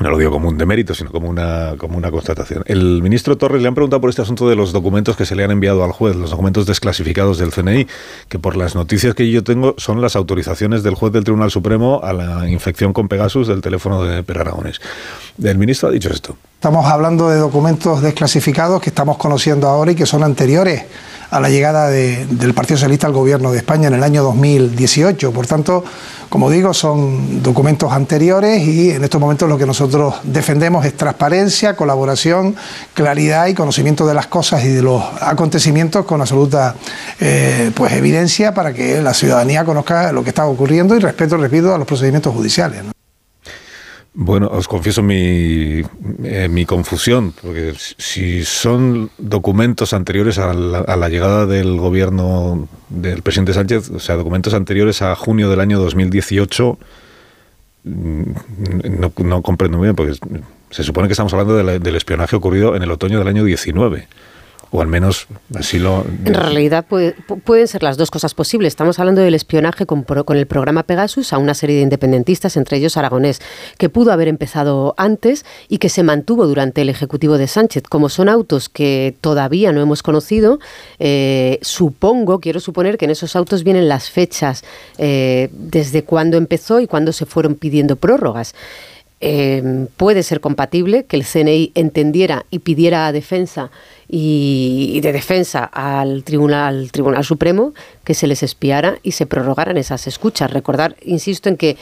No 0.01 0.11
lo 0.11 0.17
digo 0.19 0.29
como 0.29 0.47
un 0.47 0.57
demérito, 0.59 0.93
sino 0.93 1.11
como 1.11 1.27
una, 1.27 1.73
como 1.77 1.97
una 1.97 2.11
constatación. 2.11 2.63
El 2.67 3.01
ministro 3.01 3.35
Torres 3.35 3.63
le 3.63 3.67
han 3.67 3.73
preguntado 3.73 3.99
por 3.99 4.11
este 4.11 4.21
asunto 4.21 4.47
de 4.47 4.55
los 4.55 4.71
documentos 4.71 5.17
que 5.17 5.25
se 5.25 5.35
le 5.35 5.43
han 5.43 5.49
enviado 5.49 5.83
al 5.83 5.91
juez, 5.91 6.15
los 6.15 6.29
documentos 6.29 6.67
desclasificados 6.67 7.39
del 7.39 7.51
CNI, 7.51 7.87
que 8.29 8.37
por 8.37 8.55
las 8.55 8.75
noticias 8.75 9.15
que 9.15 9.29
yo 9.31 9.43
tengo 9.43 9.73
son 9.77 9.99
las 9.99 10.15
autorizaciones 10.15 10.83
del 10.83 10.93
juez 10.93 11.13
del 11.13 11.23
Tribunal 11.23 11.49
Supremo 11.49 11.99
a 12.03 12.13
la 12.13 12.47
infección 12.47 12.93
con 12.93 13.07
Pegasus 13.07 13.47
del 13.47 13.61
teléfono 13.61 14.03
de 14.03 14.21
Per 14.21 14.37
Aragones. 14.37 14.79
El 15.43 15.57
ministro 15.57 15.89
ha 15.89 15.91
dicho 15.91 16.09
esto. 16.09 16.37
Estamos 16.55 16.85
hablando 16.85 17.29
de 17.29 17.37
documentos 17.37 18.01
desclasificados 18.01 18.81
que 18.81 18.89
estamos 18.89 19.17
conociendo 19.17 19.67
ahora 19.67 19.91
y 19.91 19.95
que 19.95 20.05
son 20.05 20.23
anteriores 20.23 20.85
a 21.29 21.39
la 21.39 21.49
llegada 21.49 21.89
de, 21.89 22.25
del 22.25 22.53
Partido 22.53 22.77
Socialista 22.77 23.07
al 23.07 23.13
gobierno 23.13 23.51
de 23.51 23.57
España 23.57 23.87
en 23.87 23.95
el 23.95 24.03
año 24.03 24.23
2018. 24.23 25.31
Por 25.31 25.47
tanto, 25.47 25.83
como 26.29 26.49
digo, 26.49 26.73
son 26.73 27.41
documentos 27.41 27.91
anteriores 27.91 28.61
y 28.67 28.91
en 28.91 29.03
estos 29.03 29.19
momentos 29.21 29.47
lo 29.47 29.57
que 29.57 29.65
nosotros 29.65 30.15
defendemos 30.23 30.85
es 30.85 30.95
transparencia, 30.95 31.75
colaboración, 31.75 32.55
claridad 32.93 33.47
y 33.47 33.53
conocimiento 33.53 34.05
de 34.05 34.13
las 34.13 34.27
cosas 34.27 34.63
y 34.65 34.69
de 34.69 34.81
los 34.81 35.01
acontecimientos 35.21 36.05
con 36.05 36.21
absoluta 36.21 36.75
eh, 37.19 37.71
pues 37.75 37.93
evidencia 37.93 38.53
para 38.53 38.73
que 38.73 39.01
la 39.01 39.13
ciudadanía 39.13 39.63
conozca 39.63 40.11
lo 40.11 40.23
que 40.23 40.29
está 40.29 40.45
ocurriendo 40.45 40.95
y 40.95 40.99
respeto, 40.99 41.37
repito, 41.37 41.73
a 41.73 41.77
los 41.77 41.87
procedimientos 41.87 42.33
judiciales. 42.33 42.96
Bueno, 44.19 44.47
os 44.51 44.67
confieso 44.67 45.03
mi, 45.03 45.83
eh, 46.23 46.47
mi 46.49 46.65
confusión, 46.65 47.35
porque 47.39 47.75
si 47.77 48.43
son 48.45 49.11
documentos 49.19 49.93
anteriores 49.93 50.39
a 50.39 50.55
la, 50.55 51.07
llegada 51.07 51.45
del 51.45 51.77
gobierno 51.77 52.67
del 52.89 53.21
presidente 53.21 53.53
Sánchez, 53.53 53.91
o 53.91 53.99
sea, 53.99 54.15
documentos 54.15 54.55
anteriores 54.55 55.03
a 55.03 55.13
junio 55.15 55.51
del 55.51 55.59
año 55.59 55.77
2018, 55.77 56.79
mm, 57.83 58.21
no, 58.99 59.13
no 59.23 59.41
comprendo 59.43 59.77
muy 59.77 59.85
bien, 59.85 59.95
porque 59.95 60.15
se 60.71 60.83
supone 60.83 61.07
que 61.07 61.11
estamos 61.11 61.31
hablando 61.33 61.55
de 61.55 61.63
la, 61.63 61.77
del 61.77 61.95
espionaje 61.95 62.35
ocurrido 62.35 62.75
en 62.75 62.81
el 62.81 62.89
otoño 62.89 63.19
del 63.19 63.27
año 63.27 63.43
19 63.43 64.07
o 64.71 64.81
al 64.81 64.87
menos 64.87 65.27
así 65.55 65.79
lo... 65.79 66.05
En 66.25 66.33
realidad 66.33 66.85
puede, 66.85 67.13
pueden 67.43 67.67
ser 67.67 67.83
las 67.83 67.97
dos 67.97 68.11
cosas 68.11 68.33
posibles. 68.33 68.73
Estamos 68.73 68.99
hablando 68.99 69.21
del 69.21 69.33
espionaje 69.33 69.85
con, 69.85 70.03
con, 70.03 70.37
el 70.37 70.47
programa 70.47 70.83
Pegasus 70.83 71.33
a 71.33 71.37
una 71.37 71.53
serie 71.53 71.77
de 71.77 71.81
independentistas, 71.83 72.57
entre 72.57 72.77
ellos 72.77 72.97
Aragonés, 72.97 73.41
que 73.77 73.89
pudo 73.89 74.11
haber 74.11 74.27
empezado 74.27 74.93
antes 74.97 75.45
y 75.69 75.77
que 75.77 75.89
se 75.89 76.03
mantuvo 76.03 76.47
durante 76.47 76.81
el 76.81 76.89
Ejecutivo 76.89 77.37
de 77.37 77.47
Sánchez. 77.47 77.83
Como 77.83 78.09
son 78.09 78.29
autos 78.29 78.69
que 78.69 79.15
todavía 79.21 79.71
no 79.71 79.81
hemos 79.81 80.03
conocido, 80.03 80.59
eh, 80.99 81.59
supongo, 81.61 82.39
quiero 82.39 82.59
suponer 82.59 82.97
que 82.97 83.05
en 83.05 83.11
esos 83.11 83.35
autos 83.35 83.63
vienen 83.63 83.87
las 83.87 84.09
fechas 84.09 84.63
eh, 84.97 85.49
desde 85.51 86.03
cuándo 86.03 86.37
empezó 86.37 86.79
y 86.79 86.87
cuándo 86.87 87.13
se 87.13 87.25
fueron 87.25 87.55
pidiendo 87.55 87.95
prórrogas. 87.95 88.53
Eh, 89.19 89.87
puede 89.97 90.21
ser 90.21 90.41
compatible 90.41 91.05
que 91.05 91.15
el 91.15 91.25
CNI 91.25 91.71
entendiera 91.73 92.45
y 92.51 92.59
pidiera 92.59 93.07
a 93.07 93.11
defensa 93.11 93.71
y, 94.07 94.99
de 95.01 95.11
defensa 95.11 95.63
al 95.63 96.23
Tribunal, 96.23 96.77
al 96.77 96.91
Tribunal 96.91 97.23
Supremo 97.23 97.73
que 98.03 98.13
se 98.13 98.27
les 98.27 98.43
espiara 98.43 98.99
y 99.01 99.13
se 99.13 99.25
prorrogaran 99.25 99.77
esas 99.77 100.05
escuchas. 100.05 100.51
Recordar, 100.51 100.95
insisto 101.03 101.49
en 101.49 101.57
que 101.57 101.77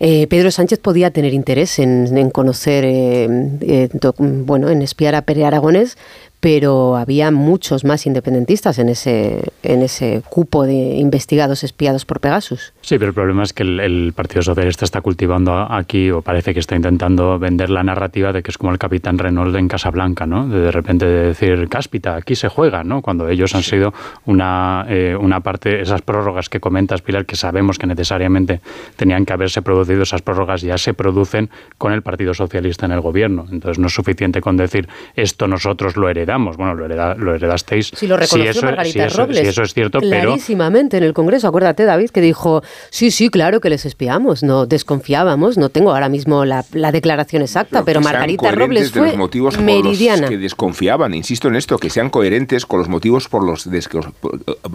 eh, 0.00 0.26
Pedro 0.26 0.50
Sánchez 0.50 0.80
podía 0.80 1.10
tener 1.12 1.32
interés 1.34 1.78
en, 1.78 2.30
conocer, 2.30 2.84
eh, 2.84 3.28
eh, 3.60 3.88
bueno, 4.18 4.68
en 4.68 4.82
espiar 4.82 5.14
a 5.14 5.22
Pere 5.22 5.44
Aragonés, 5.44 5.96
pero 6.44 6.98
había 6.98 7.30
muchos 7.30 7.84
más 7.84 8.04
independentistas 8.04 8.78
en 8.78 8.90
ese, 8.90 9.50
en 9.62 9.80
ese 9.80 10.22
cupo 10.28 10.64
de 10.64 10.74
investigados 10.98 11.64
espiados 11.64 12.04
por 12.04 12.20
Pegasus. 12.20 12.74
Sí, 12.82 12.98
pero 12.98 13.08
el 13.08 13.14
problema 13.14 13.44
es 13.44 13.54
que 13.54 13.62
el, 13.62 13.80
el, 13.80 14.12
Partido 14.14 14.42
Socialista 14.42 14.84
está 14.84 15.00
cultivando 15.00 15.56
aquí, 15.56 16.10
o 16.10 16.20
parece 16.20 16.52
que 16.52 16.60
está 16.60 16.76
intentando 16.76 17.38
vender 17.38 17.70
la 17.70 17.82
narrativa 17.82 18.30
de 18.34 18.42
que 18.42 18.50
es 18.50 18.58
como 18.58 18.72
el 18.72 18.78
capitán 18.78 19.16
Renault 19.16 19.56
en 19.56 19.68
Casablanca, 19.68 20.26
¿no? 20.26 20.46
De, 20.46 20.60
de 20.60 20.70
repente 20.70 21.06
de 21.06 21.28
decir, 21.28 21.66
cáspita, 21.70 22.14
aquí 22.14 22.34
se 22.34 22.50
juega, 22.50 22.84
¿no? 22.84 23.00
Cuando 23.00 23.26
ellos 23.26 23.54
han 23.54 23.62
sido 23.62 23.94
una, 24.26 24.84
eh, 24.86 25.16
una 25.18 25.40
parte, 25.40 25.80
esas 25.80 26.02
prórrogas 26.02 26.50
que 26.50 26.60
comentas, 26.60 27.00
Pilar, 27.00 27.24
que 27.24 27.36
sabemos 27.36 27.78
que 27.78 27.86
necesariamente 27.86 28.60
tenían 28.96 29.24
que 29.24 29.32
haberse 29.32 29.62
producido, 29.62 30.02
esas 30.02 30.20
prórrogas 30.20 30.60
ya 30.60 30.76
se 30.76 30.92
producen 30.92 31.48
con 31.78 31.94
el 31.94 32.02
Partido 32.02 32.34
Socialista 32.34 32.84
en 32.84 32.92
el 32.92 33.00
gobierno. 33.00 33.46
Entonces 33.50 33.78
no 33.78 33.86
es 33.86 33.94
suficiente 33.94 34.42
con 34.42 34.58
decir, 34.58 34.90
esto 35.16 35.48
nosotros 35.48 35.96
lo 35.96 36.10
heredamos 36.10 36.33
bueno, 36.38 36.74
lo, 36.74 36.84
hereda, 36.84 37.14
lo 37.14 37.34
heredasteis. 37.34 37.90
Sí, 37.94 38.06
lo 38.06 38.16
reconoció 38.16 38.52
si 38.52 38.58
eso, 38.58 38.66
Margarita 38.66 38.92
si 38.92 39.06
eso, 39.06 39.18
Robles. 39.18 39.38
Si 39.38 39.46
eso 39.46 39.62
es 39.62 39.74
cierto, 39.74 40.00
clarísimamente 40.00 40.96
pero... 40.96 41.04
en 41.04 41.08
el 41.08 41.14
Congreso. 41.14 41.48
Acuérdate, 41.48 41.84
David, 41.84 42.10
que 42.10 42.20
dijo, 42.20 42.62
sí, 42.90 43.10
sí, 43.10 43.28
claro 43.28 43.60
que 43.60 43.70
les 43.70 43.84
espiamos, 43.86 44.42
no 44.42 44.66
desconfiábamos, 44.66 45.58
no 45.58 45.68
tengo 45.68 45.92
ahora 45.92 46.08
mismo 46.08 46.44
la, 46.44 46.64
la 46.72 46.92
declaración 46.92 47.42
exacta, 47.42 47.84
pero, 47.84 48.00
pero 48.00 48.00
Margarita 48.00 48.52
Robles 48.52 48.92
de 48.92 49.00
fue 49.00 49.08
los 49.08 49.16
motivos 49.16 49.58
meridiana. 49.58 50.14
Por 50.14 50.22
los 50.22 50.30
que 50.30 50.38
desconfiaban, 50.38 51.14
insisto 51.14 51.48
en 51.48 51.56
esto, 51.56 51.78
que 51.78 51.90
sean 51.90 52.10
coherentes 52.10 52.66
con 52.66 52.78
los 52.78 52.88
motivos 52.88 53.28
por 53.28 53.44
los 53.44 53.70
des... 53.70 53.88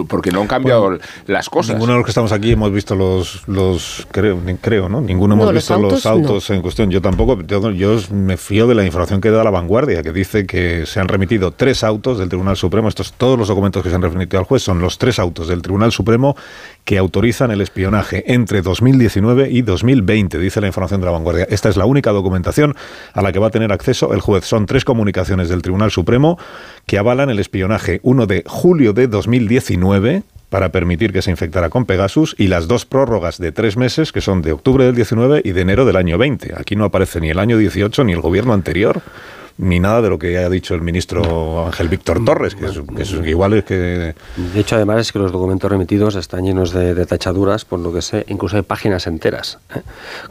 porque 0.07 0.31
no 0.31 0.41
han 0.41 0.47
cambiado 0.47 0.81
bueno, 0.83 0.99
las 1.27 1.49
cosas. 1.49 1.75
Ninguno 1.75 1.93
de 1.93 1.97
los 1.99 2.05
que 2.05 2.11
estamos 2.11 2.31
aquí 2.31 2.51
hemos 2.51 2.71
visto 2.71 2.95
los, 2.95 3.47
los 3.47 4.07
creo, 4.11 4.39
creo, 4.61 4.89
¿no? 4.89 5.01
Ninguno 5.01 5.35
hemos 5.35 5.45
No, 5.47 5.51
los 5.51 5.63
visto 5.63 5.73
autos, 5.73 5.91
los 5.91 6.05
autos 6.05 6.49
no. 6.49 6.55
en 6.55 6.61
cuestión. 6.61 6.89
Yo 6.91 7.01
tampoco, 7.01 7.41
yo, 7.41 7.71
yo 7.71 7.97
me 8.11 8.37
fío 8.37 8.67
de 8.67 8.75
la 8.75 8.85
información 8.85 9.21
que 9.21 9.29
da 9.29 9.43
la 9.43 9.49
vanguardia, 9.49 10.03
que 10.03 10.11
dice 10.11 10.45
que 10.45 10.85
se 10.85 10.99
han 10.99 11.07
remitido 11.07 11.48
tres 11.51 11.83
autos 11.83 12.17
del 12.17 12.29
Tribunal 12.29 12.57
Supremo. 12.57 12.87
Estos, 12.87 13.13
todos 13.13 13.37
los 13.37 13.47
documentos 13.47 13.83
que 13.83 13.89
se 13.89 13.95
han 13.95 14.01
remitido 14.01 14.39
al 14.39 14.45
juez 14.45 14.63
son 14.63 14.79
los 14.79 14.97
tres 14.97 15.19
autos 15.19 15.47
del 15.47 15.61
Tribunal 15.61 15.91
Supremo 15.91 16.35
que 16.85 16.97
autorizan 16.97 17.51
el 17.51 17.61
espionaje 17.61 18.23
entre 18.27 18.61
2019 18.61 19.49
y 19.51 19.61
2020, 19.61 20.37
dice 20.39 20.61
la 20.61 20.67
información 20.67 21.01
de 21.01 21.05
la 21.05 21.11
vanguardia. 21.11 21.47
Esta 21.49 21.69
es 21.69 21.77
la 21.77 21.85
única 21.85 22.11
documentación 22.11 22.75
a 23.13 23.21
la 23.21 23.31
que 23.31 23.39
va 23.39 23.47
a 23.47 23.51
tener 23.51 23.71
acceso 23.71 24.13
el 24.13 24.21
juez. 24.21 24.45
Son 24.45 24.65
tres 24.65 24.85
comunicaciones 24.85 25.49
del 25.49 25.61
Tribunal 25.61 25.91
Supremo 25.91 26.37
que 26.85 26.97
avalan 26.97 27.29
el 27.29 27.39
espionaje. 27.39 27.99
Uno 28.03 28.25
de 28.25 28.43
julio 28.45 28.93
de 28.93 29.07
2019 29.07 30.23
para 30.49 30.69
permitir 30.69 31.13
que 31.13 31.21
se 31.21 31.31
infectara 31.31 31.69
con 31.69 31.85
Pegasus 31.85 32.35
y 32.37 32.47
las 32.47 32.67
dos 32.67 32.85
prórrogas 32.85 33.37
de 33.37 33.51
tres 33.51 33.77
meses 33.77 34.11
que 34.11 34.21
son 34.21 34.41
de 34.41 34.51
octubre 34.51 34.83
del 34.83 34.95
19 34.95 35.41
y 35.43 35.51
de 35.51 35.61
enero 35.61 35.85
del 35.85 35.95
año 35.95 36.17
20. 36.17 36.55
Aquí 36.57 36.75
no 36.75 36.85
aparece 36.85 37.21
ni 37.21 37.29
el 37.29 37.39
año 37.39 37.57
18 37.57 38.03
ni 38.03 38.13
el 38.13 38.21
gobierno 38.21 38.53
anterior 38.53 39.01
ni 39.59 39.79
nada 39.79 40.01
de 40.01 40.09
lo 40.09 40.17
que 40.17 40.37
haya 40.37 40.49
dicho 40.49 40.73
el 40.73 40.81
ministro 40.81 41.65
Ángel 41.65 41.89
Víctor 41.89 42.23
Torres, 42.23 42.55
que, 42.55 42.65
es, 42.65 42.79
que, 42.95 43.01
es, 43.03 43.11
que 43.11 43.29
igual 43.29 43.53
es 43.53 43.65
que... 43.65 43.75
De 43.75 44.59
hecho, 44.59 44.77
además 44.77 45.01
es 45.01 45.11
que 45.11 45.19
los 45.19 45.33
documentos 45.33 45.69
remitidos 45.69 46.15
están 46.15 46.45
llenos 46.45 46.71
de, 46.71 46.95
de 46.95 47.05
tachaduras, 47.05 47.65
por 47.65 47.79
lo 47.79 47.93
que 47.93 48.01
sé, 48.01 48.23
incluso 48.29 48.55
hay 48.55 48.61
páginas 48.61 49.05
enteras 49.05 49.59
¿eh? 49.75 49.81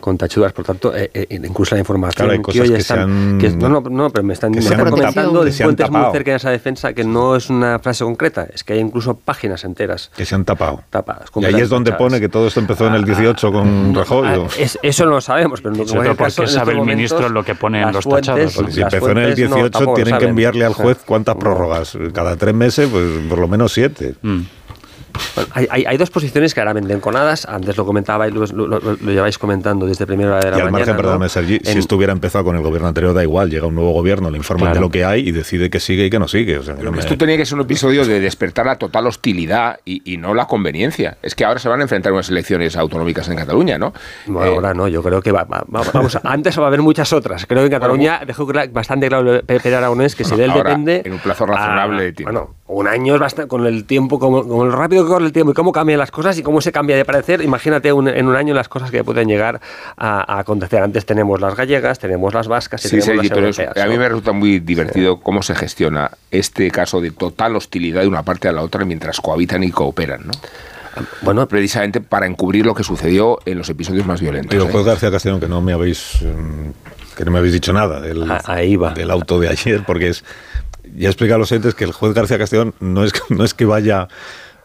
con 0.00 0.16
tachaduras, 0.16 0.54
por 0.54 0.64
tanto, 0.64 0.96
eh, 0.96 1.10
eh, 1.12 1.26
incluso 1.30 1.74
la 1.74 1.80
información 1.80 2.26
claro, 2.26 2.32
hay 2.32 2.52
que 2.54 2.60
hoy 2.62 2.72
están... 2.72 3.38
Que 3.38 3.48
que, 3.48 3.56
no, 3.56 3.68
no, 3.68 3.80
no, 3.82 4.10
pero 4.10 4.24
me 4.24 4.32
están, 4.32 4.50
me 4.52 4.60
están 4.60 4.88
comentando 4.88 5.44
de 5.44 5.52
fuentes 5.52 5.90
muy 5.90 6.12
cercanas 6.12 6.44
a 6.46 6.50
defensa 6.50 6.94
que 6.94 7.04
no 7.04 7.36
es 7.36 7.50
una 7.50 7.78
frase 7.80 8.04
concreta, 8.04 8.46
es 8.52 8.64
que 8.64 8.72
hay 8.72 8.78
incluso 8.80 9.14
páginas 9.14 9.62
enteras. 9.64 10.10
Que 10.16 10.24
se 10.24 10.34
han 10.34 10.44
tapado. 10.46 10.82
Tapadas. 10.88 11.28
Y 11.36 11.44
ahí 11.44 11.60
es 11.60 11.68
donde 11.68 11.90
tachadas. 11.90 12.10
pone 12.10 12.20
que 12.20 12.30
todo 12.30 12.46
esto 12.48 12.60
empezó 12.60 12.86
en 12.86 12.94
el 12.94 13.04
18 13.04 13.52
con 13.52 13.92
no, 13.92 14.00
Rajoy. 14.00 14.46
Es, 14.58 14.78
eso 14.82 15.04
no 15.04 15.12
lo 15.12 15.20
sabemos, 15.20 15.60
pero 15.60 15.74
no 15.74 15.86
sí, 15.86 15.94
pero 15.98 16.14
¿por 16.16 16.32
qué 16.32 16.46
sabe 16.46 16.72
el 16.72 16.80
ministro 16.80 17.28
lo 17.28 17.44
que 17.44 17.54
pone 17.54 17.82
en 17.82 17.92
los 17.92 18.08
tachados? 18.08 18.54
Porque 18.54 18.72
si 18.72 18.80
empezó 18.80 19.10
en 19.10 19.17
el 19.20 19.34
18 19.34 19.80
no, 19.80 19.94
tienen 19.94 20.18
que 20.18 20.24
enviarle 20.26 20.64
al 20.64 20.74
juez 20.74 20.98
cuántas 21.04 21.36
prórrogas. 21.36 21.96
Cada 22.12 22.36
tres 22.36 22.54
meses, 22.54 22.88
pues 22.90 23.04
por 23.28 23.38
lo 23.38 23.48
menos 23.48 23.72
siete. 23.72 24.14
Mm. 24.22 24.40
Bueno, 25.34 25.50
hay, 25.54 25.66
hay, 25.70 25.84
hay, 25.86 25.96
dos 25.96 26.10
posiciones 26.10 26.54
claramente 26.54 26.92
enconadas. 26.92 27.46
Antes 27.46 27.76
lo 27.76 27.84
comentaba 27.84 28.28
y 28.28 28.30
lo, 28.30 28.46
lo, 28.46 28.66
lo, 28.66 28.80
lo 28.80 28.96
lleváis 29.12 29.38
comentando 29.38 29.86
desde 29.86 30.06
primera 30.06 30.30
hora 30.30 30.40
de 30.40 30.50
la 30.50 30.58
y 30.58 30.60
al 30.60 30.70
mañana. 30.70 30.92
margen. 30.94 31.28
Sergi, 31.28 31.54
en... 31.56 31.64
si 31.64 31.78
esto 31.78 31.96
hubiera 31.96 32.12
empezado 32.12 32.44
con 32.44 32.56
el 32.56 32.62
gobierno 32.62 32.88
anterior, 32.88 33.14
da 33.14 33.22
igual. 33.22 33.50
Llega 33.50 33.66
un 33.66 33.74
nuevo 33.74 33.92
gobierno, 33.92 34.30
le 34.30 34.36
informan 34.36 34.66
claro. 34.66 34.74
de 34.74 34.80
lo 34.80 34.90
que 34.90 35.04
hay 35.04 35.28
y 35.28 35.32
decide 35.32 35.70
que 35.70 35.80
sigue 35.80 36.06
y 36.06 36.10
que 36.10 36.18
no 36.18 36.28
sigue. 36.28 36.58
O 36.58 36.62
sea, 36.62 36.74
Pero 36.76 36.92
me... 36.92 36.98
Esto 36.98 37.16
tenía 37.16 37.36
que 37.36 37.46
ser 37.46 37.56
un 37.56 37.64
episodio 37.64 38.04
de 38.06 38.20
despertar 38.20 38.66
la 38.66 38.76
total 38.76 39.06
hostilidad 39.06 39.80
y, 39.84 40.12
y, 40.12 40.16
no 40.16 40.34
la 40.34 40.46
conveniencia. 40.46 41.18
Es 41.22 41.34
que 41.34 41.44
ahora 41.44 41.58
se 41.58 41.68
van 41.68 41.80
a 41.80 41.82
enfrentar 41.82 42.12
unas 42.12 42.28
elecciones 42.28 42.76
autonómicas 42.76 43.28
en 43.28 43.36
Cataluña, 43.36 43.78
¿no? 43.78 43.92
Bueno, 44.26 44.50
eh... 44.50 44.54
ahora 44.54 44.74
no, 44.74 44.88
yo 44.88 45.02
creo 45.02 45.22
que 45.22 45.32
va, 45.32 45.44
va, 45.44 45.64
vamos, 45.68 46.18
antes 46.22 46.58
va 46.58 46.64
a 46.64 46.66
haber 46.68 46.82
muchas 46.82 47.12
otras. 47.12 47.46
Creo 47.46 47.60
que 47.60 47.66
en 47.66 47.72
Cataluña 47.72 48.18
bueno, 48.18 48.26
dejó 48.26 48.46
bastante 48.72 49.08
claro 49.08 49.42
Pepe 49.44 49.74
Aragonés 49.74 50.14
que 50.14 50.24
si 50.24 50.36
de 50.36 50.44
él 50.44 50.52
depende. 50.52 51.02
En 51.04 51.12
un 51.12 51.18
plazo 51.18 51.46
razonable 51.46 52.02
a, 52.02 52.04
de 52.04 52.12
tiempo. 52.12 52.32
Bueno, 52.32 52.54
un 52.68 52.86
año 52.86 53.14
es 53.14 53.20
bastante, 53.20 53.48
con 53.48 53.66
el 53.66 53.84
tiempo, 53.84 54.18
como, 54.18 54.46
como 54.46 54.64
el 54.64 54.72
rápido 54.72 55.04
que 55.04 55.08
corre 55.08 55.24
el 55.24 55.32
tiempo 55.32 55.52
y 55.52 55.54
cómo 55.54 55.72
cambian 55.72 55.98
las 55.98 56.10
cosas 56.10 56.38
y 56.38 56.42
cómo 56.42 56.60
se 56.60 56.70
cambia 56.70 56.96
de 56.96 57.04
parecer. 57.04 57.40
Imagínate 57.40 57.92
un, 57.92 58.08
en 58.08 58.26
un 58.26 58.36
año 58.36 58.54
las 58.54 58.68
cosas 58.68 58.90
que 58.90 59.02
pueden 59.02 59.26
llegar 59.26 59.60
a, 59.96 60.34
a, 60.34 60.40
acontecer. 60.40 60.82
Antes 60.82 61.06
tenemos 61.06 61.40
las 61.40 61.56
gallegas, 61.56 61.98
tenemos 61.98 62.34
las 62.34 62.46
vascas 62.46 62.84
y 62.84 62.88
sí, 62.88 62.98
tenemos 62.98 63.22
sí, 63.22 63.28
las 63.30 63.38
europeas. 63.38 63.76
A 63.76 63.88
mí 63.88 63.96
me 63.96 64.08
resulta 64.08 64.32
muy 64.32 64.60
divertido 64.60 65.14
sí. 65.14 65.20
cómo 65.22 65.42
se 65.42 65.54
gestiona 65.54 66.10
este 66.30 66.70
caso 66.70 67.00
de 67.00 67.10
total 67.10 67.56
hostilidad 67.56 68.02
de 68.02 68.08
una 68.08 68.22
parte 68.22 68.48
a 68.48 68.52
la 68.52 68.62
otra 68.62 68.84
mientras 68.84 69.20
cohabitan 69.20 69.64
y 69.64 69.70
cooperan, 69.70 70.26
¿no? 70.26 70.32
Bueno, 71.22 71.46
precisamente 71.46 72.00
para 72.00 72.26
encubrir 72.26 72.66
lo 72.66 72.74
que 72.74 72.82
sucedió 72.82 73.38
en 73.46 73.58
los 73.58 73.68
episodios 73.70 74.04
más 74.04 74.20
violentos. 74.20 74.50
Pero, 74.50 74.64
¿eh? 74.64 74.72
juez 74.72 74.84
García 74.84 75.10
Castellón, 75.10 75.40
que 75.40 75.48
no 75.48 75.60
me 75.60 75.72
habéis 75.72 76.18
que 77.16 77.24
no 77.24 77.32
me 77.32 77.38
habéis 77.38 77.54
dicho 77.54 77.72
nada 77.72 78.00
del, 78.00 78.30
ah, 78.30 78.40
Ahí 78.46 78.76
va. 78.76 78.94
del 78.94 79.10
auto 79.10 79.40
de 79.40 79.48
ayer, 79.48 79.82
porque 79.84 80.08
es 80.08 80.24
ya 80.96 81.08
he 81.08 81.10
explicado 81.10 81.36
a 81.36 81.38
los 81.38 81.52
entes 81.52 81.74
que 81.74 81.84
el 81.84 81.92
juez 81.92 82.14
García 82.14 82.38
Castellón 82.38 82.74
no 82.80 83.04
es, 83.04 83.12
no 83.30 83.44
es 83.44 83.54
que 83.54 83.64
vaya 83.64 84.08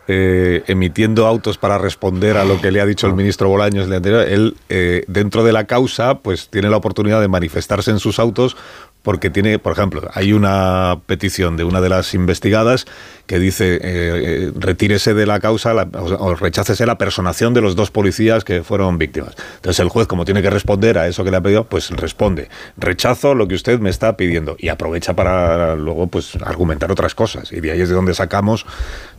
eh, 0.07 0.63
emitiendo 0.67 1.27
autos 1.27 1.57
para 1.57 1.77
responder 1.77 2.35
a 2.35 2.43
lo 2.43 2.59
que 2.59 2.71
le 2.71 2.81
ha 2.81 2.85
dicho 2.85 3.07
el 3.07 3.13
ministro 3.13 3.47
Bolaños 3.47 3.87
el 3.87 3.93
anterior. 3.93 4.27
Él, 4.27 4.57
eh, 4.67 5.05
dentro 5.07 5.45
de 5.45 5.53
la 5.53 5.63
causa, 5.65 6.19
pues 6.19 6.49
tiene 6.49 6.69
la 6.69 6.75
oportunidad 6.75 7.21
de 7.21 7.29
manifestarse 7.29 7.89
en 7.89 7.99
sus 7.99 8.19
autos 8.19 8.57
porque 9.03 9.29
tiene, 9.29 9.59
por 9.59 9.73
ejemplo, 9.73 10.09
hay 10.13 10.31
una 10.31 10.99
petición 11.05 11.57
de 11.57 11.65
una 11.65 11.81
de 11.81 11.89
las 11.89 12.13
investigadas 12.13 12.85
que 13.27 13.37
dice 13.37 13.75
eh, 13.75 13.79
eh, 13.83 14.51
retírese 14.55 15.13
de 15.13 15.25
la 15.25 15.39
causa 15.41 15.73
la, 15.73 15.87
o, 15.93 16.35
rechácese 16.35 16.85
la 16.85 16.97
personación 16.97 17.53
de 17.53 17.61
los 17.61 17.75
dos 17.75 17.91
policías 17.91 18.45
que 18.45 18.63
fueron 18.63 18.97
víctimas. 18.97 19.35
Entonces 19.55 19.79
el 19.81 19.89
juez, 19.89 20.07
como 20.07 20.23
tiene 20.23 20.41
que 20.41 20.49
responder 20.49 20.97
a 20.97 21.07
eso 21.07 21.25
que 21.25 21.31
le 21.31 21.37
ha 21.37 21.41
pedido, 21.41 21.65
pues 21.65 21.89
responde, 21.89 22.49
rechazo 22.77 23.35
lo 23.35 23.47
que 23.47 23.55
usted 23.55 23.79
me 23.79 23.89
está 23.89 24.15
pidiendo 24.15 24.55
y 24.57 24.69
aprovecha 24.69 25.13
para 25.13 25.75
luego 25.75 26.07
pues 26.07 26.37
argumentar 26.37 26.89
otras 26.89 27.13
cosas. 27.13 27.51
Y 27.51 27.59
de 27.59 27.71
ahí 27.71 27.81
es 27.81 27.89
de 27.89 27.95
donde 27.95 28.13
sacamos 28.13 28.65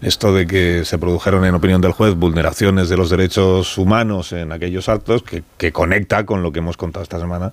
esto 0.00 0.32
de 0.32 0.46
que 0.46 0.86
se 0.86 0.96
produjeron, 0.96 1.44
en 1.44 1.54
opinión 1.54 1.82
del 1.82 1.92
juez, 1.92 2.14
vulneraciones 2.14 2.88
de 2.88 2.96
los 2.96 3.10
derechos 3.10 3.76
humanos 3.76 4.32
en 4.32 4.50
aquellos 4.50 4.88
actos 4.88 5.22
que 5.22 5.72
conecta 5.72 6.24
con 6.24 6.42
lo 6.42 6.52
que 6.52 6.60
hemos 6.60 6.78
contado 6.78 7.02
esta 7.02 7.18
semana 7.18 7.52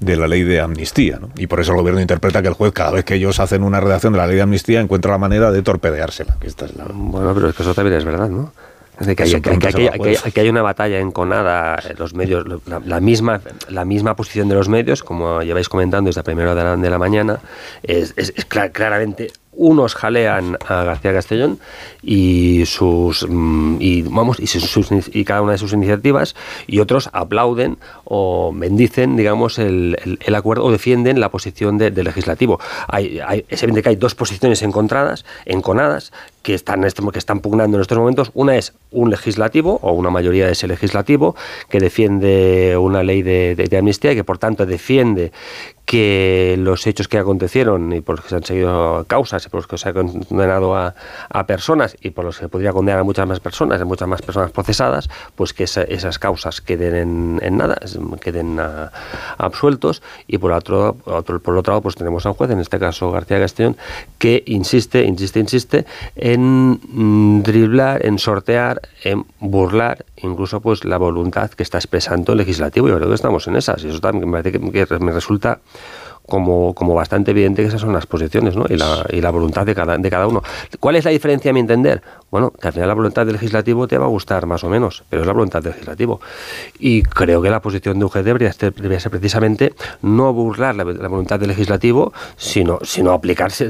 de 0.00 0.16
la 0.16 0.26
ley 0.26 0.42
de 0.42 0.60
amnistía. 0.60 1.18
¿no? 1.20 1.30
Y 1.36 1.46
por 1.46 1.60
eso 1.60 1.72
el 1.72 1.78
gobierno 1.78 2.00
interpreta 2.00 2.42
que 2.42 2.48
el 2.48 2.54
juez, 2.54 2.72
cada 2.72 2.90
vez 2.90 3.04
que 3.04 3.14
ellos 3.14 3.38
hacen 3.38 3.62
una 3.62 3.80
redacción 3.80 4.12
de 4.12 4.18
la 4.18 4.26
ley 4.26 4.36
de 4.36 4.42
amnistía, 4.42 4.80
encuentra 4.80 5.12
la 5.12 5.18
manera 5.18 5.50
de 5.52 5.62
torpedeársela. 5.62 6.36
Que 6.40 6.46
esta 6.48 6.64
es 6.66 6.74
la... 6.76 6.86
Bueno, 6.92 7.32
pero 7.34 7.48
es 7.50 7.54
que 7.54 7.62
eso 7.62 7.74
también 7.74 7.96
es 7.98 8.04
verdad, 8.04 8.28
¿no? 8.28 8.52
Es 8.98 9.06
de 9.06 9.16
que 9.16 9.22
hay, 9.22 9.30
que, 10.32 10.40
hay 10.42 10.48
una 10.50 10.60
batalla 10.60 10.98
enconada, 10.98 11.78
los 11.96 12.12
medios, 12.12 12.44
la, 12.66 12.80
la 12.84 13.00
misma, 13.00 13.40
la 13.70 13.86
misma 13.86 14.14
posición 14.14 14.48
de 14.50 14.54
los 14.56 14.68
medios, 14.68 15.02
como 15.02 15.40
lleváis 15.42 15.70
comentando 15.70 16.08
desde 16.08 16.18
la 16.18 16.24
primera 16.24 16.52
hora 16.52 16.62
de 16.64 16.70
la, 16.70 16.76
de 16.76 16.90
la 16.90 16.98
mañana, 16.98 17.38
es, 17.82 18.12
es- 18.18 18.34
es 18.36 18.46
cla- 18.46 18.70
claramente 18.72 19.32
unos 19.52 19.94
jalean 19.94 20.56
a 20.68 20.84
García 20.84 21.12
Castellón 21.14 21.58
y 22.02 22.64
sus 22.66 23.26
mm, 23.28 23.76
y 23.80 24.02
vamos 24.02 24.38
y, 24.38 24.46
sus- 24.46 24.90
y 25.12 25.24
cada 25.24 25.42
una 25.42 25.52
de 25.52 25.58
sus 25.58 25.72
iniciativas 25.72 26.36
y 26.66 26.78
otros 26.80 27.08
aplauden 27.12 27.78
o 28.12 28.52
bendicen 28.52 29.14
digamos 29.16 29.58
el, 29.60 29.96
el- 30.04 30.18
el 30.20 30.34
acuerdo 30.34 30.64
o 30.64 30.72
defienden 30.72 31.20
la 31.20 31.28
posición 31.30 31.78
de- 31.78 31.92
del 31.92 32.04
legislativo. 32.04 32.58
Hay, 32.88 33.20
hay- 33.24 33.44
es 33.48 33.62
evidente 33.62 33.82
que 33.84 33.88
hay 33.90 33.96
dos 33.96 34.14
posiciones 34.16 34.62
encontradas 34.62 35.24
enconadas 35.46 36.12
que 36.42 36.54
están 36.54 36.82
este- 36.84 37.02
que 37.12 37.18
están 37.18 37.40
pugnando 37.40 37.76
en 37.76 37.82
estos 37.82 37.98
momentos. 37.98 38.30
Una 38.34 38.56
es 38.56 38.72
un 38.90 39.10
legislativo 39.10 39.78
o 39.82 39.92
una 39.92 40.10
mayoría 40.10 40.46
de 40.46 40.52
ese 40.52 40.66
legislativo 40.66 41.36
que 41.68 41.78
defiende 41.78 42.76
una 42.78 43.02
ley 43.04 43.22
de, 43.22 43.68
amnistía 43.78 44.12
y 44.12 44.16
que 44.16 44.24
por 44.24 44.38
tanto 44.38 44.66
defiende 44.66 45.30
que 45.86 46.54
los 46.58 46.86
hechos 46.86 47.08
que 47.08 47.18
acontecieron 47.18 47.92
y 47.92 48.00
por 48.00 48.16
los 48.16 48.24
que 48.24 48.28
se 48.30 48.36
han 48.36 48.44
seguido 48.44 49.04
causas 49.08 49.44
y 49.44 49.48
por 49.48 49.58
los 49.58 49.66
que 49.66 49.76
se 49.78 49.88
ha 49.88 49.92
condenado 49.92 50.76
a, 50.76 50.94
a 51.28 51.46
personas 51.46 51.96
y 52.00 52.10
por 52.10 52.24
los 52.24 52.36
que 52.38 52.44
se 52.44 52.48
podría 52.48 52.72
condenar 52.72 53.00
a 53.00 53.04
muchas 53.04 53.26
más 53.26 53.40
personas, 53.40 53.80
a 53.80 53.84
muchas 53.84 54.06
más 54.08 54.22
personas 54.22 54.50
procesadas, 54.52 55.08
pues 55.34 55.52
que 55.52 55.64
esa- 55.64 55.82
esas 55.82 56.18
causas 56.18 56.60
queden 56.60 56.94
en, 56.94 57.40
en 57.42 57.56
nada, 57.56 57.76
queden 58.20 58.58
ah, 58.60 58.90
absueltos 59.38 60.02
y 60.26 60.38
por 60.38 60.52
otro, 60.52 60.94
por 60.94 61.56
otro 61.56 61.72
lado 61.72 61.82
pues 61.82 61.94
tenemos 61.94 62.26
a 62.26 62.30
un 62.30 62.34
juez, 62.34 62.50
en 62.50 62.60
este 62.60 62.78
caso 62.78 63.10
García 63.10 63.38
Castellón, 63.38 63.76
que 64.18 64.42
insiste, 64.46 65.04
insiste, 65.04 65.40
insiste 65.40 65.86
en 66.16 66.80
mm, 66.82 67.42
driblar, 67.42 68.04
en 68.04 68.18
sortear, 68.18 68.80
en 69.04 69.24
burlar 69.40 70.04
incluso 70.16 70.60
pues 70.60 70.84
la 70.84 70.98
voluntad 70.98 71.50
que 71.50 71.62
está 71.62 71.78
expresando 71.78 72.32
el 72.32 72.38
legislativo. 72.38 72.88
Yo 72.88 72.96
creo 72.96 73.08
que 73.08 73.14
estamos 73.14 73.46
en 73.46 73.56
esas 73.56 73.84
y 73.84 73.88
eso 73.88 74.00
también 74.00 74.28
me 74.30 74.42
parece 74.42 74.58
que 74.58 74.98
me 74.98 75.12
resulta 75.12 75.60
como, 76.26 76.74
como 76.74 76.94
bastante 76.94 77.32
evidente 77.32 77.62
que 77.62 77.68
esas 77.68 77.80
son 77.80 77.92
las 77.92 78.06
posiciones 78.06 78.54
¿no? 78.56 78.64
y, 78.68 78.76
la, 78.76 79.04
y 79.10 79.20
la 79.20 79.30
voluntad 79.30 79.66
de 79.66 79.74
cada, 79.74 79.96
de 79.98 80.10
cada 80.10 80.26
uno. 80.28 80.42
¿Cuál 80.78 80.96
es 80.96 81.04
la 81.04 81.10
diferencia 81.10 81.50
a 81.50 81.54
mi 81.54 81.60
entender? 81.60 82.02
Bueno, 82.30 82.52
que 82.52 82.68
al 82.68 82.72
final 82.72 82.86
la 82.86 82.94
voluntad 82.94 83.26
del 83.26 83.32
legislativo 83.32 83.88
te 83.88 83.98
va 83.98 84.04
a 84.04 84.08
gustar 84.08 84.46
más 84.46 84.62
o 84.62 84.68
menos, 84.68 85.02
pero 85.10 85.22
es 85.22 85.26
la 85.26 85.32
voluntad 85.32 85.60
del 85.60 85.72
legislativo. 85.72 86.20
Y 86.78 87.02
creo 87.02 87.42
que 87.42 87.50
la 87.50 87.60
posición 87.60 87.98
de 87.98 88.06
juez 88.06 88.24
debería 88.24 88.52
ser, 88.52 88.72
debería 88.72 89.00
ser 89.00 89.10
precisamente 89.10 89.74
no 90.02 90.32
burlar 90.32 90.76
la, 90.76 90.84
la 90.84 91.08
voluntad 91.08 91.40
del 91.40 91.48
legislativo, 91.48 92.12
sino, 92.36 92.78
sino 92.82 93.10
aplicarse, 93.10 93.68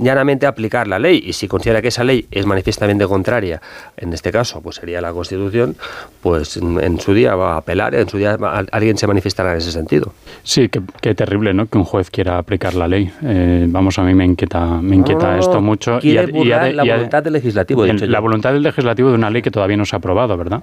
llanamente 0.00 0.46
aplicar 0.46 0.88
la 0.88 0.98
ley. 0.98 1.22
Y 1.24 1.32
si 1.34 1.46
considera 1.46 1.80
que 1.80 1.88
esa 1.88 2.02
ley 2.02 2.26
es 2.32 2.44
manifiestamente 2.46 3.06
contraria, 3.06 3.62
en 3.96 4.12
este 4.12 4.32
caso, 4.32 4.60
pues 4.60 4.76
sería 4.76 5.00
la 5.00 5.12
Constitución, 5.12 5.76
pues 6.20 6.56
en, 6.56 6.80
en 6.82 6.98
su 6.98 7.14
día 7.14 7.36
va 7.36 7.54
a 7.54 7.56
apelar, 7.58 7.94
en 7.94 8.08
su 8.08 8.18
día 8.18 8.36
va- 8.36 8.64
alguien 8.72 8.98
se 8.98 9.06
manifestará 9.06 9.52
en 9.52 9.58
ese 9.58 9.70
sentido. 9.70 10.12
Sí, 10.42 10.68
qué, 10.68 10.80
qué 11.00 11.14
terrible, 11.14 11.54
¿no? 11.54 11.66
Que 11.66 11.78
un 11.78 11.84
juez 11.90 12.10
quiera 12.10 12.38
aplicar 12.38 12.74
la 12.74 12.88
ley. 12.88 13.10
Eh, 13.22 13.66
vamos, 13.68 13.98
a 13.98 14.02
mí 14.02 14.14
me 14.14 14.24
inquieta, 14.24 14.64
me 14.80 14.96
inquieta 14.96 15.32
No, 15.34 15.40
esto 15.40 15.60
mucho. 15.60 15.98
Quiere 16.00 16.20
ha 16.54 16.72
la 16.72 16.84
voluntad 16.94 17.22
del 17.22 17.32
legislativo, 17.34 17.86
yo. 17.86 18.06
la 18.06 18.20
voluntad 18.20 18.52
del 18.52 18.62
legislativo 18.62 19.08
de 19.10 19.14
una 19.16 19.28
ley 19.30 19.42
que 19.42 19.50
todavía 19.50 19.76
no 19.76 19.84
se 19.84 19.96
ha 19.96 19.98
aprobado, 19.98 20.36
¿verdad? 20.36 20.62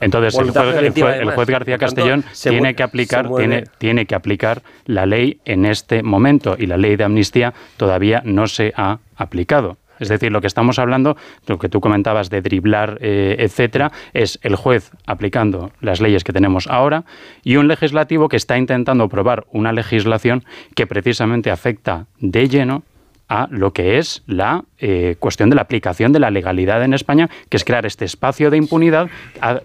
Entonces, 0.00 0.34
el 0.34 0.40
voluntad 0.40 0.62
juez, 0.64 0.76
el 0.82 0.92
juez- 0.92 1.20
el 1.20 1.30
juez 1.32 1.48
García 1.48 1.78
tanto, 1.78 1.94
Castellón 1.94 2.24
tiene 2.50 2.74
que 2.74 2.82
aplicar, 2.82 3.28
tiene, 3.36 3.64
tiene 3.78 4.06
que 4.06 4.14
aplicar 4.14 4.62
la 4.86 5.06
ley 5.06 5.40
en 5.44 5.66
este 5.66 6.02
momento 6.02 6.56
y 6.58 6.66
la 6.66 6.76
ley 6.76 6.96
de 6.96 7.04
amnistía 7.04 7.52
todavía 7.76 8.22
no 8.24 8.46
se 8.46 8.72
ha 8.76 8.98
aplicado. 9.16 9.76
Es 10.00 10.08
decir, 10.08 10.32
lo 10.32 10.40
que 10.40 10.46
estamos 10.46 10.78
hablando, 10.78 11.16
lo 11.46 11.58
que 11.58 11.68
tú 11.68 11.80
comentabas 11.80 12.30
de 12.30 12.42
driblar, 12.42 12.98
eh, 13.00 13.36
etcétera, 13.38 13.92
es 14.12 14.38
el 14.42 14.56
juez 14.56 14.90
aplicando 15.06 15.70
las 15.80 16.00
leyes 16.00 16.24
que 16.24 16.32
tenemos 16.32 16.66
ahora 16.66 17.04
y 17.44 17.56
un 17.56 17.68
legislativo 17.68 18.28
que 18.28 18.36
está 18.36 18.58
intentando 18.58 19.04
aprobar 19.04 19.46
una 19.52 19.72
legislación 19.72 20.44
que 20.74 20.86
precisamente 20.86 21.50
afecta 21.50 22.06
de 22.18 22.48
lleno 22.48 22.82
a 23.30 23.46
lo 23.48 23.72
que 23.72 23.98
es 23.98 24.24
la 24.26 24.64
eh, 24.78 25.14
cuestión 25.20 25.50
de 25.50 25.56
la 25.56 25.62
aplicación 25.62 26.12
de 26.12 26.18
la 26.18 26.32
legalidad 26.32 26.82
en 26.82 26.94
España, 26.94 27.30
que 27.48 27.56
es 27.56 27.64
crear 27.64 27.86
este 27.86 28.04
espacio 28.04 28.50
de 28.50 28.56
impunidad 28.56 29.08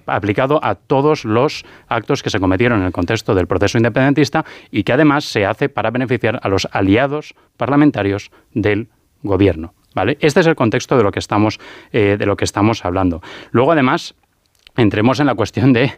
aplicado 0.06 0.64
a 0.64 0.76
todos 0.76 1.26
los 1.26 1.66
actos 1.88 2.22
que 2.22 2.30
se 2.30 2.40
cometieron 2.40 2.82
en 2.82 2.86
el 2.86 2.92
contexto 2.92 3.34
del 3.34 3.48
proceso 3.48 3.80
independentista 3.80 4.46
y 4.70 4.84
que 4.84 4.94
además 4.94 5.26
se 5.26 5.48
hace 5.48 5.68
para 5.68 5.90
beneficiar 5.90 6.40
a 6.44 6.48
los 6.48 6.68
aliados 6.72 7.34
parlamentarios 7.58 8.30
del 8.54 8.88
gobierno. 9.24 9.74
¿Vale? 9.96 10.18
Este 10.20 10.42
es 10.42 10.48
el 10.48 10.56
contexto 10.56 10.96
de 10.98 11.04
lo 11.04 11.12
que 11.12 11.20
estamos, 11.20 11.60
eh, 11.92 12.18
de 12.20 12.26
lo 12.28 12.38
que 12.38 12.46
estamos 12.46 12.86
hablando. 12.86 13.24
Luego, 13.52 13.72
además, 13.72 14.14
entremos 14.78 15.20
en 15.20 15.26
la 15.26 15.34
cuestión 15.34 15.74
de 15.74 15.94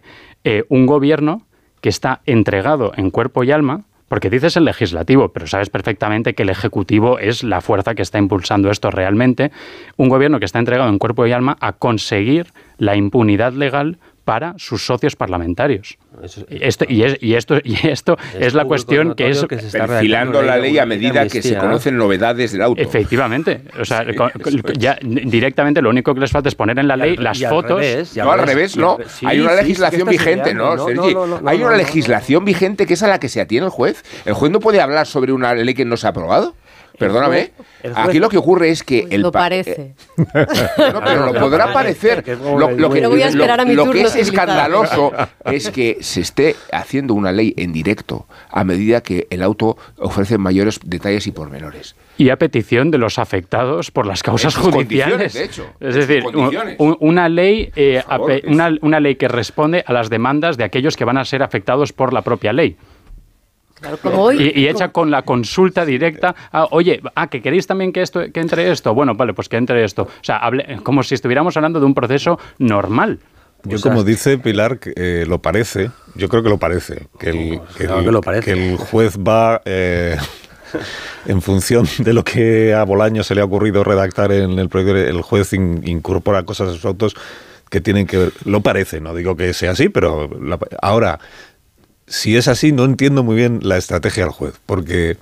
eh, 0.46 0.64
un 0.70 0.86
gobierno 0.86 1.42
que 1.82 1.90
está 1.90 2.22
entregado 2.26 2.94
en 2.96 3.10
cuerpo 3.12 3.44
y 3.44 3.52
alma, 3.52 3.84
porque 4.08 4.30
dices 4.30 4.56
el 4.56 4.64
legislativo, 4.64 5.34
pero 5.34 5.48
sabes 5.48 5.70
perfectamente 5.70 6.34
que 6.34 6.44
el 6.44 6.50
ejecutivo 6.50 7.20
es 7.20 7.44
la 7.44 7.60
fuerza 7.60 7.94
que 7.94 8.02
está 8.02 8.18
impulsando 8.20 8.72
esto 8.72 8.90
realmente, 8.90 9.52
un 9.98 10.08
gobierno 10.08 10.40
que 10.40 10.46
está 10.46 10.60
entregado 10.60 10.90
en 10.90 10.98
cuerpo 10.98 11.28
y 11.28 11.34
alma 11.34 11.58
a 11.60 11.74
conseguir 11.74 12.48
la 12.78 12.96
impunidad 12.96 13.52
legal 13.52 13.98
para 14.24 14.54
sus 14.58 14.86
socios 14.86 15.16
parlamentarios. 15.16 15.98
Y 16.50 16.64
esto, 16.64 16.86
y 16.88 17.04
es- 17.04 17.18
y 17.22 17.34
esto, 17.36 17.58
y 17.64 17.88
esto 17.88 18.18
es 18.40 18.54
la 18.54 18.66
cuestión 18.66 19.14
que 19.16 19.30
es... 19.30 19.46
Perfilando 19.72 20.42
la 20.42 20.58
ley 20.58 20.78
a 20.78 20.86
medida 20.86 21.28
que 21.28 21.42
se 21.42 21.58
conocen 21.58 21.98
novedades 21.98 22.52
del 22.52 22.62
auto. 22.62 22.82
Efectivamente. 22.82 23.62
O 23.80 23.86
sea, 23.86 24.06
con- 24.16 24.30
con- 24.32 24.74
ya 24.78 24.98
directamente 25.02 25.82
lo 25.82 25.90
único 25.90 26.14
que 26.14 26.20
les 26.22 26.32
falta 26.32 26.50
es 26.50 26.56
poner 26.56 26.80
en 26.80 26.88
la 26.88 26.98
ley 26.98 27.16
las 27.18 27.40
y 27.40 27.46
al 27.46 27.52
fotos. 27.52 27.80
revés, 27.80 28.16
no, 28.18 28.32
al 28.32 28.48
revés, 28.48 28.78
no. 28.78 28.98
Hay 29.24 29.40
una 29.40 29.54
legislación 29.56 30.08
vigente, 30.08 30.54
¿no, 30.54 30.78
Sergi? 30.86 31.16
Hay 31.46 31.62
una 31.64 31.78
legislación 31.78 32.46
vigente 32.46 32.86
que 32.86 32.94
es 32.96 33.04
a 33.04 33.08
la 33.08 33.20
que 33.20 33.30
se 33.30 33.42
atiene 33.42 33.66
el 33.66 33.72
juez. 33.72 34.04
El 34.26 34.34
juez 34.34 34.52
no 34.52 34.60
puede 34.60 34.82
hablar 34.82 35.08
sobre 35.08 35.32
una 35.34 35.54
ley 35.54 35.74
que 35.74 35.86
no 35.86 35.98
se 35.98 36.08
ha 36.08 36.12
aprobado. 36.12 36.56
Perdóname. 36.98 37.52
Aquí 37.96 38.20
lo 38.20 38.28
que 38.30 38.38
ocurre 38.38 38.70
es 38.70 38.84
que 38.84 39.08
el 39.10 39.22
Lo 39.22 39.32
pa- 39.32 39.42
parece. 39.42 39.94
no, 40.18 40.26
pero 41.06 41.32
lo 41.32 41.40
podrá 41.40 41.72
parecer. 41.72 42.24
Lo, 42.42 42.72
lo 42.72 42.90
que, 42.90 43.02
lo 43.02 43.94
es 43.94 44.16
escandaloso 44.16 45.12
es 45.46 45.70
que 45.70 45.98
se 46.02 46.22
esté 46.22 46.56
haciendo 46.72 47.14
una 47.14 47.32
ley 47.32 47.54
en 47.58 47.72
directo 47.74 48.26
a 48.50 48.64
medida 48.64 49.02
que 49.02 49.28
el 49.30 49.44
auto 49.44 49.78
ofrece 49.98 50.38
mayores 50.38 50.80
detalles 50.84 51.28
y 51.28 51.32
pormenores. 51.32 51.96
Y 52.18 52.30
a 52.30 52.38
petición 52.38 52.90
de 52.90 52.98
los 52.98 53.20
afectados 53.20 53.92
por 53.92 54.08
las 54.08 54.24
causas 54.24 54.56
judiciales. 54.56 55.34
condiciones, 55.34 55.34
de 55.34 55.44
hecho. 55.44 55.66
Es 55.80 55.94
decir, 55.96 56.24
un- 56.80 56.98
una 57.00 57.30
ley, 57.30 57.72
eh, 57.76 58.02
favor, 58.08 58.32
una 58.82 59.00
ley 59.00 59.16
que 59.16 59.28
responde 59.28 59.84
a 59.86 59.94
las 59.94 60.10
demandas 60.10 60.58
de 60.58 60.64
aquellos 60.64 60.98
que 60.98 61.06
van 61.06 61.18
a 61.20 61.26
ser 61.26 61.44
afectados 61.44 61.94
por 61.94 62.14
la 62.14 62.24
propia 62.24 62.54
ley. 62.54 62.76
Como 64.02 64.22
hoy. 64.24 64.52
Y, 64.56 64.62
y 64.62 64.68
hecha 64.68 64.90
con 64.90 65.12
la 65.12 65.22
consulta 65.24 65.86
directa. 65.86 66.36
ah, 66.52 66.68
oye, 66.72 67.02
ah, 67.16 67.28
que 67.28 67.42
queréis 67.42 67.68
también 67.68 67.92
que 67.94 68.02
esto, 68.02 68.22
que 68.34 68.40
entre 68.40 68.72
esto. 68.72 68.94
Bueno, 68.94 69.16
vale, 69.16 69.34
pues 69.34 69.50
que 69.50 69.58
entre 69.58 69.84
esto. 69.84 70.04
O 70.04 70.24
sea, 70.24 70.38
hable- 70.40 70.82
como 70.84 71.04
si 71.04 71.16
estuviéramos 71.16 71.56
hablando 71.58 71.80
de 71.80 71.86
un 71.86 71.94
proceso 71.94 72.40
normal. 72.58 73.20
Yo, 73.64 73.82
como 73.82 74.04
dice 74.04 74.38
Pilar, 74.38 74.80
que, 74.80 74.94
eh, 74.96 75.26
lo 75.28 75.40
parece, 75.42 75.90
yo 76.16 76.30
creo 76.30 76.44
que 76.44 76.50
lo 76.50 76.58
parece, 76.58 77.08
que 77.20 77.30
el, 77.32 77.62
que 77.76 77.84
el- 77.84 77.88
claro 77.90 78.04
que 78.06 78.12
lo 78.12 78.22
parece. 78.22 78.46
que 78.46 78.52
el 78.72 78.78
juez 78.78 79.18
va 79.18 79.62
eh, 79.66 80.16
en 81.26 81.42
función 81.42 81.86
de 82.00 82.14
lo 82.14 82.24
que 82.24 82.74
a 82.74 82.84
Bolaño 82.84 83.24
se 83.24 83.36
le 83.36 83.42
ha 83.42 83.46
ocurrido 83.46 83.84
redactar 83.84 84.32
en 84.32 84.58
el 84.60 84.70
proyecto, 84.70 84.96
el 84.98 85.22
juez 85.22 85.54
in- 85.54 85.82
incorpora 85.86 86.44
cosas 86.44 86.70
a 86.70 86.74
sus 86.74 86.86
autos 86.86 87.16
que 87.70 87.82
tienen 87.82 88.06
que 88.08 88.18
ver, 88.18 88.32
lo 88.46 88.62
parece, 88.62 89.02
no 89.02 89.14
digo 89.14 89.36
que 89.36 89.54
sea 89.54 89.72
así, 89.72 89.90
pero 89.90 90.30
la- 90.42 90.60
ahora, 90.82 91.20
si 92.08 92.38
es 92.38 92.48
así, 92.48 92.72
no 92.72 92.86
entiendo 92.86 93.24
muy 93.24 93.36
bien 93.36 93.60
la 93.64 93.78
estrategia 93.78 94.24
del 94.24 94.32
juez, 94.32 94.56
porque 94.66 95.18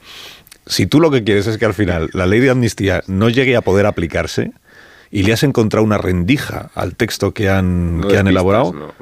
si 0.65 0.87
tú 0.87 0.99
lo 0.99 1.11
que 1.11 1.23
quieres 1.23 1.47
es 1.47 1.57
que 1.57 1.65
al 1.65 1.73
final 1.73 2.09
la 2.13 2.25
ley 2.25 2.39
de 2.39 2.49
amnistía 2.51 3.03
no 3.07 3.29
llegue 3.29 3.55
a 3.55 3.61
poder 3.61 3.85
aplicarse 3.85 4.51
y 5.11 5.23
le 5.23 5.33
has 5.33 5.43
encontrado 5.43 5.83
una 5.83 5.97
rendija 5.97 6.69
al 6.75 6.95
texto 6.95 7.33
que 7.33 7.49
han, 7.49 7.99
No 8.01 8.07
que 8.07 8.17
han 8.17 8.25
pistas, 8.25 8.31
elaborado, 8.31 8.73
no. 8.73 8.93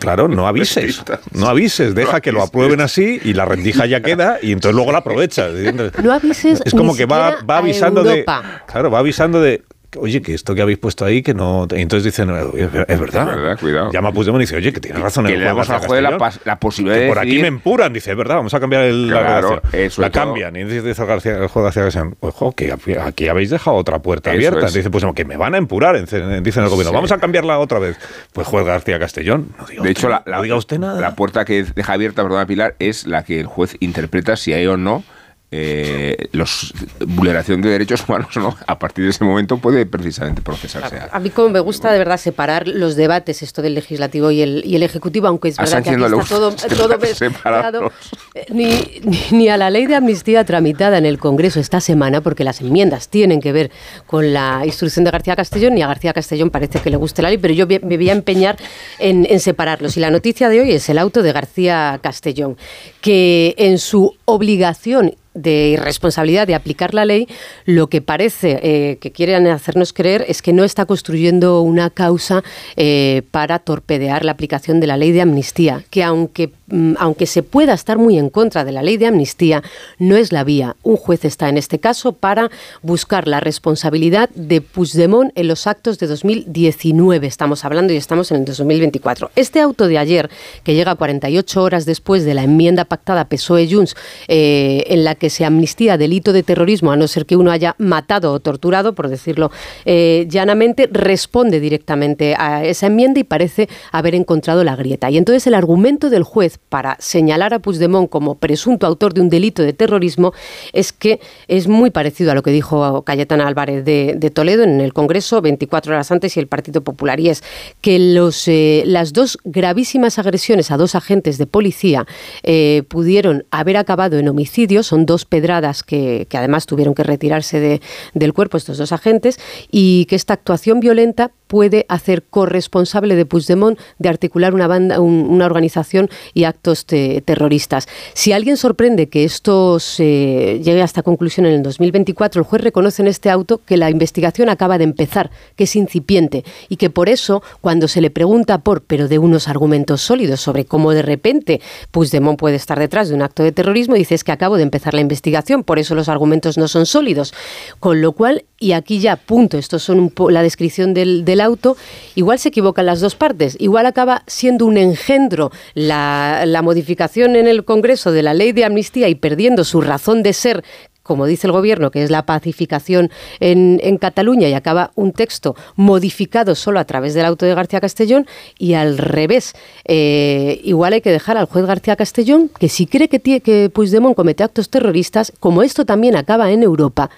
Claro, 0.00 0.28
no 0.28 0.46
avises. 0.48 1.02
No 1.32 1.48
avises, 1.48 1.94
deja 1.94 2.20
que 2.20 2.32
lo 2.32 2.42
aprueben 2.42 2.80
así 2.80 3.20
y 3.24 3.32
la 3.32 3.44
rendija 3.44 3.86
ya 3.86 4.00
queda 4.00 4.38
y 4.42 4.52
entonces 4.52 4.74
luego 4.74 4.92
la 4.92 4.98
aprovecha. 4.98 5.48
No 6.02 6.12
avises. 6.12 6.60
Es 6.64 6.72
como 6.72 6.92
ni 6.92 6.98
que 6.98 7.06
va, 7.06 7.38
va 7.42 7.56
a 7.56 7.58
avisando 7.58 8.02
de. 8.02 8.24
Claro, 8.66 8.90
va 8.90 8.98
avisando 8.98 9.40
de. 9.40 9.62
Oye, 9.96 10.20
que 10.20 10.34
esto 10.34 10.54
que 10.54 10.60
habéis 10.60 10.76
puesto 10.76 11.06
ahí, 11.06 11.22
que 11.22 11.32
no. 11.32 11.66
y 11.74 11.80
entonces 11.80 12.04
dicen, 12.04 12.28
"Oye, 12.30 12.64
es 12.64 12.70
verdad. 12.72 12.84
Es 12.90 13.00
verdad, 13.00 13.58
cuidado. 13.58 13.90
Llama 13.90 14.10
a 14.10 14.12
Puigdemont 14.12 14.42
y 14.42 14.44
dice, 14.44 14.56
oye, 14.56 14.70
que 14.70 14.80
tiene 14.80 14.98
razón 15.00 15.24
Que 15.24 15.32
el 15.32 15.38
le 15.40 15.46
juez 15.46 15.54
damos 15.54 15.68
García 15.68 15.88
juez 15.88 16.02
la, 16.02 16.32
la 16.44 16.60
posibilidad 16.60 16.96
que 16.98 17.02
de 17.04 17.08
por 17.08 17.18
aquí 17.18 17.38
me 17.40 17.46
empuran. 17.48 17.92
Dice, 17.94 18.10
es 18.10 18.16
verdad, 18.18 18.36
vamos 18.36 18.52
a 18.52 18.60
cambiar 18.60 18.82
el, 18.82 19.08
la 19.08 19.20
Claro, 19.20 19.48
redacción". 19.48 19.80
eh, 19.80 19.88
sobre 19.90 20.06
La 20.08 20.12
todo- 20.12 20.24
cambian. 20.24 20.56
Y 20.56 20.64
dice 20.64 20.90
el, 21.02 21.06
García, 21.08 21.32
el 21.38 21.46
juez 21.48 21.64
García 21.64 21.84
Castellón, 21.84 22.16
ojo, 22.20 22.52
que 22.52 22.70
aquí 23.00 23.28
habéis 23.28 23.48
dejado 23.48 23.76
otra 23.78 23.98
puerta 24.00 24.30
Eso 24.30 24.36
abierta. 24.36 24.66
es. 24.66 24.74
Dice, 24.74 24.90
pues 24.90 25.04
que 25.14 25.24
me 25.24 25.38
van 25.38 25.54
a 25.54 25.58
empurar, 25.58 25.98
dicen 25.98 26.22
el 26.30 26.42
gobierno. 26.42 26.90
Sí. 26.90 26.94
Vamos 26.94 27.12
a 27.12 27.16
cambiarla 27.18 27.58
otra 27.58 27.78
vez. 27.78 27.96
Pues 28.34 28.46
juez 28.46 28.66
García 28.66 28.98
Castellón. 28.98 29.54
No 29.58 29.64
diga 29.66 29.82
De 29.82 29.88
usted 29.88 29.90
hecho, 29.90 30.08
la, 30.10 30.22
la- 30.26 30.36
no 30.36 30.42
diga 30.42 30.56
usted 30.56 30.78
nada. 30.78 31.00
la 31.00 31.14
puerta 31.14 31.46
que 31.46 31.62
deja 31.64 31.94
abierta, 31.94 32.22
perdona 32.22 32.44
Pilar, 32.44 32.74
es 32.78 33.06
la 33.06 33.24
que 33.24 33.40
el 33.40 33.46
juez 33.46 33.76
interpreta 33.80 34.36
si 34.36 34.52
hay 34.52 34.66
o 34.66 34.76
no 34.76 35.02
eh, 35.50 36.28
los 36.32 36.74
vulneración 37.06 37.62
de 37.62 37.70
derechos 37.70 38.04
humanos 38.06 38.28
no. 38.36 38.56
A 38.66 38.78
partir 38.78 39.04
de 39.04 39.10
ese 39.10 39.24
momento 39.24 39.56
puede 39.58 39.86
precisamente 39.86 40.42
procesarse. 40.42 40.98
A 41.10 41.18
mí 41.20 41.30
como 41.30 41.48
me 41.48 41.60
gusta 41.60 41.90
de 41.90 41.98
verdad 41.98 42.18
separar 42.18 42.68
los 42.68 42.96
debates, 42.96 43.42
esto 43.42 43.62
del 43.62 43.74
legislativo 43.74 44.30
y 44.30 44.42
el, 44.42 44.62
y 44.66 44.76
el 44.76 44.82
ejecutivo, 44.82 45.26
aunque 45.26 45.48
es 45.48 45.58
A 45.58 45.62
verdad 45.62 45.82
que 45.82 45.90
aquí 45.90 46.02
está 46.04 46.24
todo, 46.28 46.52
todo 46.52 46.98
mezclado. 46.98 47.92
Eh, 48.34 48.46
Ni, 48.50 48.66
ni- 49.04 49.22
ni 49.30 49.48
a 49.48 49.56
la 49.56 49.70
ley 49.70 49.86
de 49.86 49.94
amnistía 49.94 50.44
tramitada 50.44 50.98
en 50.98 51.06
el 51.06 51.18
Congreso 51.18 51.60
esta 51.60 51.80
semana, 51.80 52.20
porque 52.20 52.44
las 52.44 52.60
enmiendas 52.60 53.08
tienen 53.08 53.40
que 53.40 53.52
ver 53.52 53.70
con 54.06 54.32
la 54.34 54.62
instrucción 54.64 55.04
de 55.04 55.10
García 55.10 55.34
Castellón, 55.36 55.74
ni 55.74 55.82
a 55.82 55.86
García 55.86 56.12
Castellón 56.12 56.50
parece 56.50 56.80
que 56.80 56.90
le 56.90 56.96
guste 56.98 57.22
la 57.22 57.28
ley, 57.30 57.38
pero 57.38 57.54
yo 57.54 57.66
me 57.66 57.96
voy 57.96 58.10
a 58.10 58.12
empeñar 58.12 58.56
en, 58.98 59.26
en 59.28 59.40
separarlos. 59.40 59.96
Y 59.96 60.00
la 60.00 60.10
noticia 60.10 60.48
de 60.48 60.60
hoy 60.60 60.72
es 60.72 60.88
el 60.88 60.98
auto 60.98 61.22
de 61.22 61.32
García 61.32 61.98
Castellón, 62.02 62.56
que 63.00 63.54
en 63.56 63.78
su 63.78 64.14
obligación 64.26 65.14
de 65.42 65.68
irresponsabilidad 65.70 66.46
de 66.46 66.54
aplicar 66.54 66.94
la 66.94 67.04
ley, 67.04 67.28
lo 67.64 67.88
que 67.88 68.00
parece 68.02 68.60
eh, 68.62 68.98
que 68.98 69.12
quieren 69.12 69.46
hacernos 69.46 69.92
creer 69.92 70.24
es 70.28 70.42
que 70.42 70.52
no 70.52 70.64
está 70.64 70.86
construyendo 70.86 71.62
una 71.62 71.90
causa 71.90 72.42
eh, 72.76 73.22
para 73.30 73.58
torpedear 73.58 74.24
la 74.24 74.32
aplicación 74.32 74.80
de 74.80 74.86
la 74.86 74.96
ley 74.96 75.12
de 75.12 75.20
amnistía, 75.20 75.84
que 75.90 76.02
aunque, 76.02 76.50
mm, 76.66 76.94
aunque 76.98 77.26
se 77.26 77.42
pueda 77.42 77.74
estar 77.74 77.98
muy 77.98 78.18
en 78.18 78.30
contra 78.30 78.64
de 78.64 78.72
la 78.72 78.82
ley 78.82 78.96
de 78.96 79.06
amnistía, 79.06 79.62
no 79.98 80.16
es 80.16 80.32
la 80.32 80.44
vía. 80.44 80.76
Un 80.82 80.96
juez 80.96 81.24
está 81.24 81.48
en 81.48 81.56
este 81.56 81.78
caso 81.78 82.12
para 82.12 82.50
buscar 82.82 83.28
la 83.28 83.40
responsabilidad 83.40 84.28
de 84.34 84.60
Puigdemont 84.60 85.32
en 85.34 85.48
los 85.48 85.66
actos 85.66 85.98
de 85.98 86.06
2019. 86.06 87.26
Estamos 87.26 87.64
hablando 87.64 87.92
y 87.92 87.96
estamos 87.96 88.30
en 88.30 88.38
el 88.38 88.44
2024. 88.44 89.30
Este 89.36 89.60
auto 89.60 89.86
de 89.86 89.98
ayer, 89.98 90.30
que 90.64 90.74
llega 90.74 90.94
48 90.94 91.62
horas 91.62 91.84
después 91.84 92.24
de 92.24 92.34
la 92.34 92.42
enmienda 92.42 92.84
pactada 92.84 93.28
PSOE-Junts, 93.28 93.96
eh, 94.28 94.84
en 94.88 95.04
la 95.04 95.14
que 95.14 95.27
se 95.30 95.44
amnistía 95.44 95.96
delito 95.96 96.32
de 96.32 96.42
terrorismo, 96.42 96.92
a 96.92 96.96
no 96.96 97.08
ser 97.08 97.26
que 97.26 97.36
uno 97.36 97.50
haya 97.50 97.74
matado 97.78 98.32
o 98.32 98.40
torturado, 98.40 98.94
por 98.94 99.08
decirlo 99.08 99.50
eh, 99.84 100.26
llanamente, 100.28 100.88
responde 100.90 101.60
directamente 101.60 102.34
a 102.38 102.64
esa 102.64 102.86
enmienda 102.86 103.20
y 103.20 103.24
parece 103.24 103.68
haber 103.92 104.14
encontrado 104.14 104.64
la 104.64 104.76
grieta. 104.76 105.10
Y 105.10 105.18
entonces 105.18 105.46
el 105.46 105.54
argumento 105.54 106.10
del 106.10 106.22
juez 106.22 106.58
para 106.68 106.96
señalar 106.98 107.54
a 107.54 107.58
Puigdemont 107.58 108.08
como 108.08 108.36
presunto 108.36 108.86
autor 108.86 109.14
de 109.14 109.20
un 109.20 109.28
delito 109.28 109.62
de 109.62 109.72
terrorismo 109.72 110.32
es 110.72 110.92
que 110.92 111.20
es 111.48 111.68
muy 111.68 111.90
parecido 111.90 112.32
a 112.32 112.34
lo 112.34 112.42
que 112.42 112.50
dijo 112.50 113.02
Cayetana 113.02 113.46
Álvarez 113.46 113.84
de, 113.84 114.30
Toledo 114.32 114.62
en 114.62 114.80
el 114.80 114.92
Congreso 114.92 115.40
24 115.40 115.92
horas 115.92 116.10
antes 116.12 116.36
y 116.36 116.40
el 116.40 116.46
Partido 116.46 116.82
Popular, 116.82 117.18
y 117.18 117.30
es 117.30 117.42
que 117.80 117.96
eh, 117.96 118.82
las 118.86 119.12
dos 119.12 119.38
gravísimas 119.44 120.18
agresiones 120.18 120.70
a 120.70 120.76
dos 120.76 120.94
agentes 120.94 121.38
de 121.38 121.46
policía 121.46 122.06
eh, 122.42 122.82
pudieron 122.88 123.44
haber 123.50 123.76
acabado 123.76 124.18
en 124.18 124.28
homicidio, 124.28 124.82
son 124.82 125.06
pedradas 125.24 125.82
que, 125.82 126.26
que 126.28 126.36
además 126.38 126.66
tuvieron 126.66 126.94
que 126.94 127.02
retirarse 127.02 127.60
de- 127.60 127.80
del 128.14 128.32
cuerpo 128.32 128.56
estos 128.56 128.78
dos 128.78 128.92
agentes, 128.92 129.38
y 129.70 130.04
que 130.06 130.16
esta 130.16 130.34
actuación 130.34 130.80
violenta 130.80 131.30
puede 131.48 131.84
hacer 131.88 132.22
corresponsable 132.22 133.16
de 133.16 133.26
Puigdemont 133.26 133.78
de 133.98 134.08
articular 134.08 134.54
una 134.54 134.68
banda, 134.68 135.00
un- 135.00 135.26
una 135.28 135.46
organización 135.46 136.08
y 136.34 136.44
actos 136.44 136.86
te- 136.86 137.20
terroristas. 137.22 137.88
Si 138.14 138.32
alguien 138.32 138.56
sorprende 138.56 139.08
que 139.08 139.24
esto 139.24 139.80
se 139.80 140.60
llegue 140.62 140.82
a 140.82 140.84
esta 140.84 141.02
conclusión 141.02 141.46
en 141.46 141.54
el 141.54 141.62
2024, 141.64 142.40
el 142.40 142.46
juez 142.46 142.62
reconoce 142.62 143.02
en 143.02 143.08
este 143.08 143.30
auto 143.30 143.60
que 143.66 143.76
la 143.76 143.90
investigación 143.90 144.48
acaba 144.48 144.78
de 144.78 144.84
empezar, 144.84 145.30
que 145.56 145.64
es 145.64 145.74
incipiente 145.74 146.44
y 146.68 146.76
que 146.76 146.90
por 146.90 147.08
eso 147.08 147.42
cuando 147.60 147.88
se 147.88 148.00
le 148.00 148.10
pregunta 148.10 148.58
por, 148.58 148.82
pero 148.82 149.08
de 149.08 149.18
unos 149.18 149.48
argumentos 149.48 150.02
sólidos 150.02 150.40
sobre 150.40 150.64
cómo 150.66 150.92
de 150.92 151.02
repente 151.02 151.60
Puigdemont 151.90 152.38
puede 152.38 152.56
estar 152.56 152.78
detrás 152.78 153.08
de 153.08 153.14
un 153.14 153.22
acto 153.22 153.42
de 153.42 153.52
terrorismo, 153.52 153.94
dice 153.94 154.14
es 154.14 154.22
que 154.22 154.32
acabo 154.32 154.56
de 154.56 154.62
empezar 154.62 154.94
la 154.94 155.00
investigación, 155.00 155.64
por 155.64 155.78
eso 155.78 155.94
los 155.94 156.08
argumentos 156.08 156.58
no 156.58 156.68
son 156.68 156.84
sólidos. 156.86 157.32
Con 157.80 158.02
lo 158.02 158.12
cual, 158.12 158.44
y 158.60 158.72
aquí 158.72 159.00
ya 159.00 159.16
punto, 159.16 159.56
esto 159.56 159.78
son 159.78 160.12
la 160.30 160.42
descripción 160.42 160.92
del 160.94 161.24
auto, 161.40 161.76
igual 162.14 162.38
se 162.38 162.48
equivocan 162.48 162.86
las 162.86 163.00
dos 163.00 163.14
partes, 163.14 163.56
igual 163.60 163.86
acaba 163.86 164.22
siendo 164.26 164.66
un 164.66 164.76
engendro 164.76 165.50
la, 165.74 166.60
modificación 166.62 167.36
en 167.36 167.46
el 167.46 167.64
Congreso 167.64 168.12
de 168.12 168.22
la 168.22 168.34
ley 168.34 168.52
de 168.52 168.64
amnistía 168.64 169.08
y 169.08 169.14
perdiendo 169.14 169.64
su 169.64 169.80
razón 169.80 170.22
de 170.22 170.32
ser 170.32 170.64
como 171.02 171.24
dice 171.24 171.46
el 171.46 171.54
gobierno, 171.54 171.90
que 171.90 172.02
es 172.02 172.10
la 172.10 172.26
pacificación 172.26 173.10
en, 173.40 173.96
Cataluña 173.96 174.46
y 174.50 174.52
acaba 174.52 174.90
un 174.94 175.12
texto 175.12 175.56
modificado 175.74 176.54
solo 176.54 176.78
a 176.80 176.84
través 176.84 177.14
del 177.14 177.24
auto 177.24 177.46
de 177.46 177.54
García 177.54 177.80
Castellón 177.80 178.26
y 178.58 178.74
al 178.74 178.98
revés. 178.98 179.54
Eh, 179.86 180.60
igual 180.64 180.92
hay 180.92 181.00
que 181.00 181.10
dejar 181.10 181.38
al 181.38 181.46
juez 181.46 181.64
García 181.64 181.96
Castellón 181.96 182.50
que 182.60 182.68
si 182.68 182.86
cree 182.86 183.08
que, 183.08 183.22
tie- 183.22 183.40
que 183.40 183.70
Puigdemont 183.70 184.14
comete 184.14 184.44
actos 184.44 184.68
terroristas, 184.68 185.32
como 185.40 185.62
esto 185.62 185.86
también 185.86 186.14
acaba 186.14 186.50
en 186.50 186.62
Europa, 186.62 187.08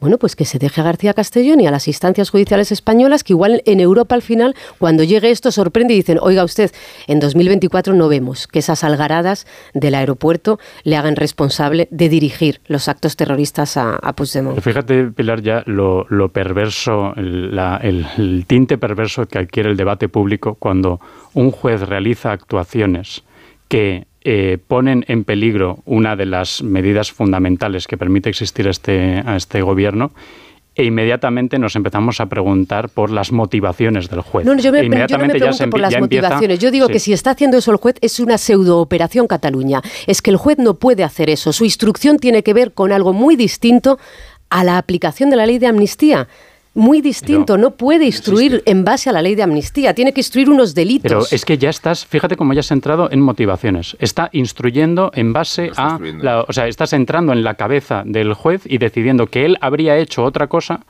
bueno, 0.00 0.18
pues 0.18 0.34
que 0.34 0.44
se 0.44 0.58
deje 0.58 0.80
a 0.80 0.84
García 0.84 1.14
Castellón 1.14 1.60
y 1.60 1.66
a 1.66 1.70
las 1.70 1.86
instancias 1.88 2.30
judiciales 2.30 2.72
españolas, 2.72 3.22
que 3.22 3.32
igual 3.34 3.62
en 3.66 3.80
Europa 3.80 4.14
al 4.14 4.22
final, 4.22 4.54
cuando 4.78 5.04
llegue 5.04 5.30
esto, 5.30 5.52
sorprende 5.52 5.94
y 5.94 5.98
dicen, 5.98 6.18
oiga 6.20 6.42
usted, 6.44 6.70
en 7.06 7.20
2024 7.20 7.94
no 7.94 8.08
vemos 8.08 8.46
que 8.46 8.60
esas 8.60 8.82
algaradas 8.84 9.46
del 9.74 9.94
aeropuerto 9.94 10.58
le 10.84 10.96
hagan 10.96 11.16
responsable 11.16 11.86
de 11.90 12.08
dirigir 12.08 12.60
los 12.66 12.88
actos 12.88 13.16
terroristas 13.16 13.76
a, 13.76 13.96
a 13.96 14.14
Puigdemont. 14.14 14.58
Fíjate, 14.60 15.04
Pilar, 15.04 15.42
ya 15.42 15.62
lo, 15.66 16.06
perverso, 16.32 17.12
la- 17.16 17.76
el 17.82 18.44
tinte 18.46 18.78
perverso 18.78 19.26
que 19.26 19.38
adquiere 19.38 19.70
el 19.70 19.76
debate 19.76 20.08
público 20.08 20.54
cuando 20.54 21.00
un 21.34 21.50
juez 21.50 21.82
realiza 21.82 22.32
actuaciones 22.32 23.22
que 23.68 24.06
eh, 24.22 24.58
ponen 24.66 25.04
en 25.08 25.24
peligro 25.24 25.78
una 25.86 26.14
de 26.16 26.26
las 26.26 26.62
medidas 26.62 27.10
fundamentales 27.12 27.86
que 27.86 27.96
permite 27.96 28.28
existir 28.28 28.66
este, 28.68 29.22
a 29.24 29.36
este 29.36 29.62
gobierno 29.62 30.12
e 30.76 30.84
inmediatamente 30.84 31.58
nos 31.58 31.74
empezamos 31.74 32.20
a 32.20 32.26
preguntar 32.26 32.88
por 32.90 33.10
las 33.10 33.32
motivaciones 33.32 34.08
del 34.08 34.20
juez. 34.20 34.46
No, 34.46 34.54
no, 34.54 34.60
yo, 34.62 34.70
me, 34.72 34.78
E 34.78 34.82
yo 34.82 34.88
no 34.88 34.90
me 34.90 34.96
inmediatamente 34.96 35.38
ya 35.38 35.44
pregunto 35.46 35.56
se 35.58 35.64
empie- 35.66 35.70
por 35.70 35.80
las 35.80 35.92
ya 35.92 35.98
empieza- 35.98 36.22
motivaciones. 36.28 36.58
Yo 36.60 36.70
digo 36.70 36.86
sí. 36.86 36.92
que 36.92 36.98
si 37.00 37.12
está 37.12 37.30
haciendo 37.32 37.58
eso 37.58 37.70
el 37.72 37.76
juez 37.78 37.96
es 38.00 38.20
una 38.20 38.38
pseudo-operación 38.38 39.26
Cataluña. 39.26 39.82
Es 40.06 40.22
que 40.22 40.30
el 40.30 40.36
juez 40.36 40.58
no 40.58 40.74
puede 40.74 41.02
hacer 41.02 41.28
eso. 41.28 41.52
Su 41.52 41.64
instrucción 41.64 42.18
tiene 42.18 42.42
que 42.42 42.54
ver 42.54 42.72
con 42.72 42.92
algo 42.92 43.12
muy 43.12 43.36
distinto 43.36 43.98
a 44.48 44.64
la 44.64 44.78
aplicación 44.78 45.28
de 45.30 45.36
la 45.36 45.46
ley 45.46 45.58
de 45.58 45.66
amnistía. 45.66 46.28
Muy 46.80 47.00
distinto. 47.00 47.56
No 47.58 47.72
puede 47.72 48.06
instruir 48.06 48.62
en 48.66 48.84
base 48.84 49.10
a 49.10 49.12
la 49.12 49.22
ley 49.22 49.34
de 49.34 49.42
amnistía. 49.42 49.94
Tiene 49.94 50.12
que 50.12 50.20
instruir 50.20 50.48
unos 50.48 50.74
delitos. 50.74 51.02
Pero 51.02 51.22
es 51.30 51.44
que 51.44 51.58
ya 51.58 51.68
estás, 51.70 52.06
fíjate 52.06 52.36
cómo 52.36 52.52
ya 52.54 52.60
has 52.60 52.70
entrado 52.70 53.10
en 53.10 53.20
motivaciones. 53.20 53.96
Está 54.00 54.28
instruyendo 54.32 55.10
en 55.14 55.32
base 55.32 55.70
a, 55.76 55.98
la- 56.22 56.40
o 56.48 56.52
sea, 56.52 56.66
estás 56.68 56.92
entrando 56.92 57.32
en 57.32 57.42
la 57.44 57.54
cabeza 57.54 58.02
del 58.06 58.34
juez 58.34 58.62
y 58.66 58.78
decidiendo 58.78 59.26
que 59.26 59.44
él 59.44 59.56
habría 59.60 59.98
hecho 59.98 60.24
otra 60.24 60.46
cosa 60.46 60.80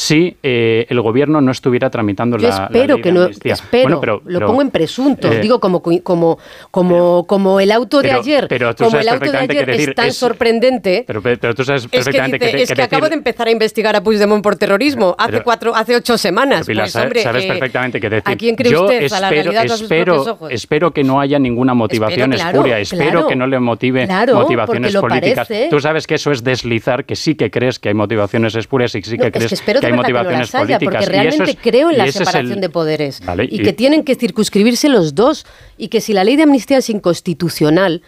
si 0.00 0.36
eh, 0.44 0.86
el 0.90 1.00
gobierno 1.00 1.40
no 1.40 1.50
estuviera 1.50 1.90
tramitando 1.90 2.36
Yo 2.38 2.46
la, 2.48 2.56
la 2.56 2.64
espero 2.66 2.94
ley 2.94 3.02
que 3.02 3.10
no, 3.10 3.24
espero, 3.26 3.82
Bueno, 3.82 4.00
pero- 4.00 4.22
lo 4.26 4.38
pero, 4.38 4.46
pongo 4.46 4.62
en 4.62 4.70
presunto, 4.70 5.26
eh, 5.32 5.40
digo 5.40 5.58
como 5.58 5.82
como 5.82 6.38
como 6.70 7.26
como 7.26 7.58
el 7.58 7.72
auto 7.72 8.00
de 8.00 8.10
pero- 8.10 8.20
ayer, 8.20 8.46
pero 8.48 8.76
tú 8.76 8.84
como 8.84 8.90
sabes 8.92 9.06
el 9.06 9.12
auto 9.14 9.24
de 9.24 9.30
perfectamente 9.32 9.52
ayer 9.56 9.66
decir 9.66 9.88
es 9.88 9.94
tan 9.96 10.06
es- 10.06 10.16
sorprendente. 10.16 11.04
Pero, 11.04 11.52
tú 11.52 11.64
sabes 11.64 11.82
Es 11.82 11.90
que, 11.90 11.96
perfectamente 11.98 12.38
dice, 12.38 12.56
que, 12.56 12.62
es 12.62 12.68
que 12.68 12.74
que 12.76 12.82
acabo 12.82 13.06
decir- 13.06 13.10
de 13.10 13.14
empezar 13.16 13.48
a 13.48 13.50
investigar 13.50 13.96
a 13.96 14.00
Puigdemont 14.04 14.40
por 14.40 14.54
terrorismo 14.54 15.16
hace 15.18 15.42
cuatro, 15.42 15.74
hace 15.74 15.96
ocho 15.96 16.16
semanas. 16.16 16.64
Pilar, 16.64 16.84
Pues, 16.84 16.92
sabes, 16.92 17.06
hombre, 17.06 17.22
sabes 17.24 17.44
eh, 17.44 17.48
perfectamente 17.48 18.00
que 18.00 18.08
decir. 18.08 18.32
¿A 18.32 18.36
quién 18.36 18.54
cree 18.54 18.70
yo 18.70 18.82
usted? 18.84 19.02
espero, 19.02 19.16
a 19.16 19.20
la 19.20 19.30
realidad 19.30 19.64
espero, 19.64 20.22
ojos. 20.22 20.52
espero 20.52 20.92
que 20.92 21.02
no 21.02 21.20
haya 21.20 21.40
ninguna 21.40 21.74
motivación 21.74 22.32
Espero, 22.34 22.36
claro, 22.52 22.56
espuria. 22.58 22.78
Espero 22.78 23.10
claro. 23.10 23.26
que 23.26 23.34
no 23.34 23.46
le 23.48 23.58
motive 23.58 24.06
Claro, 24.06 24.34
motivaciones 24.36 24.94
políticas. 24.94 25.48
Tú 25.70 25.80
sabes 25.80 26.06
que 26.06 26.14
eso 26.14 26.30
es 26.30 26.44
deslizar, 26.44 27.04
que 27.04 27.16
sí 27.16 27.34
que 27.34 27.50
crees 27.50 27.80
que 27.80 27.88
hay 27.88 27.94
motivaciones 27.94 28.54
espurias 28.54 28.94
y 28.94 29.02
sí 29.02 29.18
que 29.18 29.26
es 29.26 29.32
crees 29.32 29.48
que 29.50 29.87
hay 29.88 29.96
verdad 29.96 30.06
que 30.06 30.12
no 30.12 30.18
motivaciones 30.22 30.54
haya, 30.54 30.78
porque 30.78 30.96
Y 30.98 31.02
eso 31.02 31.10
realmente 31.10 31.50
es- 31.52 31.58
creo 31.62 31.90
en 31.90 31.98
la 31.98 32.12
separación 32.12 32.52
el- 32.54 32.60
de 32.60 32.68
poderes 32.70 33.20
Vale, 33.24 33.44
y, 33.50 33.60
y- 33.60 33.62
que 33.62 33.72
tienen 33.72 34.04
que 34.04 34.14
circunscribirse 34.14 34.88
los 34.88 35.14
dos 35.14 35.46
y 35.76 35.88
que 35.88 36.00
si 36.00 36.12
la 36.12 36.24
ley 36.24 36.36
de 36.36 36.44
amnistía 36.44 36.78
es 36.78 36.88
inconstitucional 36.90 38.02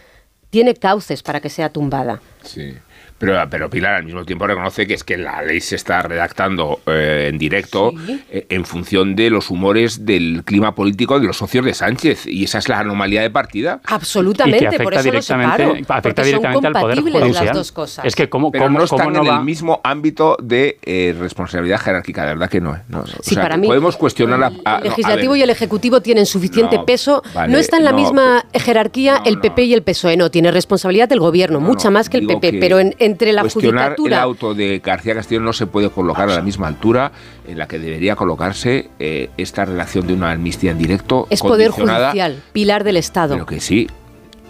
tiene 0.50 0.74
cauces 0.74 1.22
para 1.22 1.40
que 1.40 1.48
sea 1.48 1.70
tumbada. 1.70 2.20
Sí. 2.42 2.74
Pero, 3.20 3.38
pero 3.50 3.68
Pilar 3.70 3.94
al 3.94 4.04
mismo 4.04 4.24
tiempo 4.24 4.46
reconoce 4.46 4.86
que 4.86 4.94
es 4.94 5.04
que 5.04 5.16
la 5.18 5.42
ley 5.42 5.60
se 5.60 5.76
está 5.76 6.00
redactando 6.02 6.80
eh, 6.86 7.28
en 7.30 7.38
directo 7.38 7.92
eh, 8.30 8.46
en 8.48 8.64
función 8.64 9.14
de 9.14 9.28
los 9.30 9.50
humores 9.50 10.06
del 10.06 10.42
clima 10.44 10.74
político 10.74 11.20
de 11.20 11.26
los 11.26 11.36
socios 11.36 11.64
de 11.66 11.74
Sánchez. 11.74 12.26
Y 12.26 12.44
esa 12.44 12.58
es 12.58 12.68
la 12.70 12.78
anomalía 12.80 13.20
de 13.20 13.28
partida. 13.30 13.80
Absolutamente, 13.84 14.64
Y 14.64 14.68
que 14.68 14.82
por 14.82 14.94
eso 14.94 15.00
lo 15.02 15.10
directamente- 15.10 15.56
separo, 15.80 15.98
afecta 15.98 16.22
directamente 16.22 16.66
son 16.68 16.76
al 16.76 16.82
Poder 16.82 17.00
Judicial. 17.00 17.46
las 17.46 17.54
dos 17.56 17.72
cosas. 17.72 18.04
Es 18.06 18.16
que 18.16 18.28
cómo, 18.30 18.50
Pero 18.50 18.64
cómo, 18.64 18.78
no 18.78 18.86
cómo 18.86 19.00
están 19.02 19.12
no 19.12 19.20
en 19.22 19.28
va... 19.30 19.38
el 19.38 19.44
mismo 19.44 19.80
ámbito 19.84 20.36
de 20.42 20.78
eh, 20.82 21.14
responsabilidad 21.20 21.78
jerárquica, 21.78 22.22
de 22.22 22.28
verdad 22.28 22.48
que 22.48 22.60
no. 22.62 22.78
no. 22.88 23.00
O 23.00 23.06
Sí, 23.22 23.34
sea, 23.34 23.42
para 23.42 23.58
mí, 23.58 23.66
podemos 23.66 23.98
cuestionar 23.98 24.42
a- 24.42 24.48
El 24.48 24.60
a 24.64 24.80
legislativo 24.80 25.36
y 25.36 25.42
el 25.42 25.50
ejecutivo 25.50 26.00
tienen 26.00 26.24
suficiente 26.24 26.76
No, 26.76 26.86
peso. 26.86 27.22
vale, 27.34 27.52
no 27.52 27.58
está 27.58 27.76
en 27.76 27.84
la 27.84 27.92
no, 27.92 27.98
misma 27.98 28.46
jerarquía 28.54 29.20
el 29.26 29.40
PP 29.40 29.64
y 29.64 29.74
el 29.74 29.82
PSOE. 29.82 30.16
No, 30.16 30.30
tiene 30.30 30.50
responsabilidad 30.50 31.08
del 31.08 31.20
gobierno, 31.20 31.60
mucha 31.60 31.90
más 31.90 32.08
que 32.08 32.16
el 32.16 32.26
PP. 32.26 32.52
que 32.52 32.58
pero 32.60 32.78
en- 32.80 32.94
entre 33.10 33.32
la 33.32 33.42
cuestionar 33.42 33.90
judicatura. 33.96 34.16
el 34.16 34.22
auto 34.22 34.54
de 34.54 34.78
García 34.84 35.14
Castillo 35.14 35.40
no 35.40 35.52
se 35.52 35.66
puede 35.66 35.90
colocar 35.90 36.28
a 36.30 36.34
la 36.36 36.42
misma 36.42 36.68
altura 36.68 37.12
en 37.46 37.58
la 37.58 37.66
que 37.68 37.78
debería 37.78 38.16
colocarse 38.16 38.90
eh, 38.98 39.30
esta 39.36 39.64
relación 39.64 40.06
de 40.06 40.14
una 40.14 40.30
amnistía 40.30 40.70
en 40.70 40.78
directo 40.78 41.26
Es 41.30 41.40
poder 41.40 41.70
judicial, 41.70 42.42
pilar 42.52 42.84
del 42.84 42.96
Estado. 42.96 43.34
pero 43.34 43.46
que 43.46 43.60
sí 43.60 43.88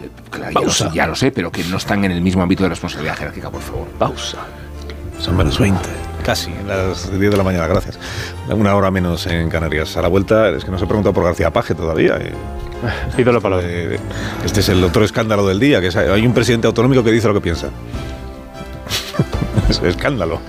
eh, 0.03 0.09
claro, 0.31 0.53
ya, 0.53 0.61
lo 0.67 0.71
sé, 0.71 0.89
ya 0.95 1.07
lo 1.07 1.15
sé 1.15 1.31
pero 1.33 1.51
que 1.51 1.65
no 1.65 1.77
están 1.77 2.05
en 2.05 2.13
el 2.13 2.21
mismo 2.23 2.43
ámbito 2.43 2.63
de 2.63 2.69
responsabilidad 2.71 3.17
jerárquica 3.17 3.51
por 3.51 3.61
favor. 3.63 3.87
Pausa. 3.99 4.39
Son 5.19 5.37
menos 5.37 5.59
20 5.59 5.79
casi 6.25 6.51
las 6.67 7.11
10 7.19 7.31
de 7.31 7.37
la 7.37 7.43
mañana 7.43 7.67
gracias. 7.67 7.99
Una 8.49 8.75
hora 8.75 8.91
menos 8.91 9.27
en 9.27 9.49
Canarias. 9.51 9.97
A 9.97 10.03
la 10.03 10.09
vuelta 10.09 10.49
es 10.51 10.65
que 10.65 10.71
no 10.71 10.79
se 10.79 10.85
ha 10.85 10.89
preguntado 10.89 11.13
por 11.15 11.25
García 11.25 11.51
Paje 11.51 11.75
todavía 11.75 12.17
eh. 12.19 12.33
Ídolo 13.19 13.41
para 13.43 13.61
Eh, 13.63 13.99
este 14.45 14.61
es 14.61 14.69
el 14.71 14.83
otro 14.83 15.05
escándalo 15.05 15.47
del 15.47 15.61
día 15.61 15.81
que 15.83 15.89
es- 15.89 15.97
hay 15.97 16.25
un 16.27 16.33
presidente 16.33 16.67
autonómico 16.67 17.05
que 17.05 17.13
dice 17.13 17.29
lo 17.29 17.35
que 17.35 17.41
piensa 17.43 17.69
es 19.70 19.81
escándalo 19.83 20.41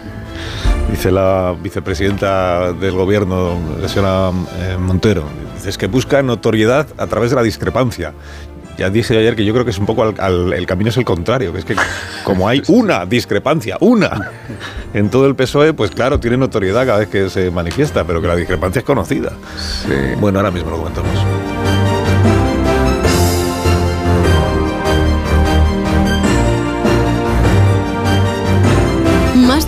Dice 0.89 1.09
la 1.11 1.55
vicepresidenta 1.61 2.73
del 2.73 2.91
gobierno, 2.91 3.57
la 3.81 3.87
señora 3.87 4.31
eh, 4.59 4.75
Montero, 4.77 5.23
dice 5.55 5.69
es 5.69 5.77
que 5.77 5.87
busca 5.87 6.21
notoriedad 6.21 6.85
a 6.97 7.07
través 7.07 7.29
de 7.29 7.37
la 7.37 7.43
discrepancia. 7.43 8.11
Ya 8.77 8.89
dije 8.89 9.17
ayer 9.17 9.35
que 9.37 9.45
yo 9.45 9.53
creo 9.53 9.63
que 9.63 9.71
es 9.71 9.77
un 9.77 9.85
poco 9.85 10.03
al- 10.03 10.15
al- 10.19 10.51
el 10.53 10.65
camino 10.65 10.89
es 10.89 10.97
el 10.97 11.05
contrario, 11.05 11.53
que 11.53 11.59
es 11.59 11.65
que 11.65 11.75
como 12.25 12.49
hay 12.49 12.61
una 12.67 13.05
discrepancia, 13.05 13.77
una 13.79 14.31
en 14.93 15.09
todo 15.09 15.27
el 15.27 15.35
PSOE, 15.35 15.71
pues 15.73 15.91
claro, 15.91 16.19
tiene 16.19 16.35
notoriedad 16.35 16.85
cada 16.85 16.99
vez 16.99 17.07
que 17.07 17.29
se 17.29 17.51
manifiesta, 17.51 18.03
pero 18.03 18.21
que 18.21 18.27
la 18.27 18.35
discrepancia 18.35 18.79
es 18.79 18.85
conocida. 18.85 19.31
Bueno, 20.19 20.39
ahora 20.39 20.51
mismo 20.51 20.71
lo 20.71 20.77
comentamos. 20.77 21.11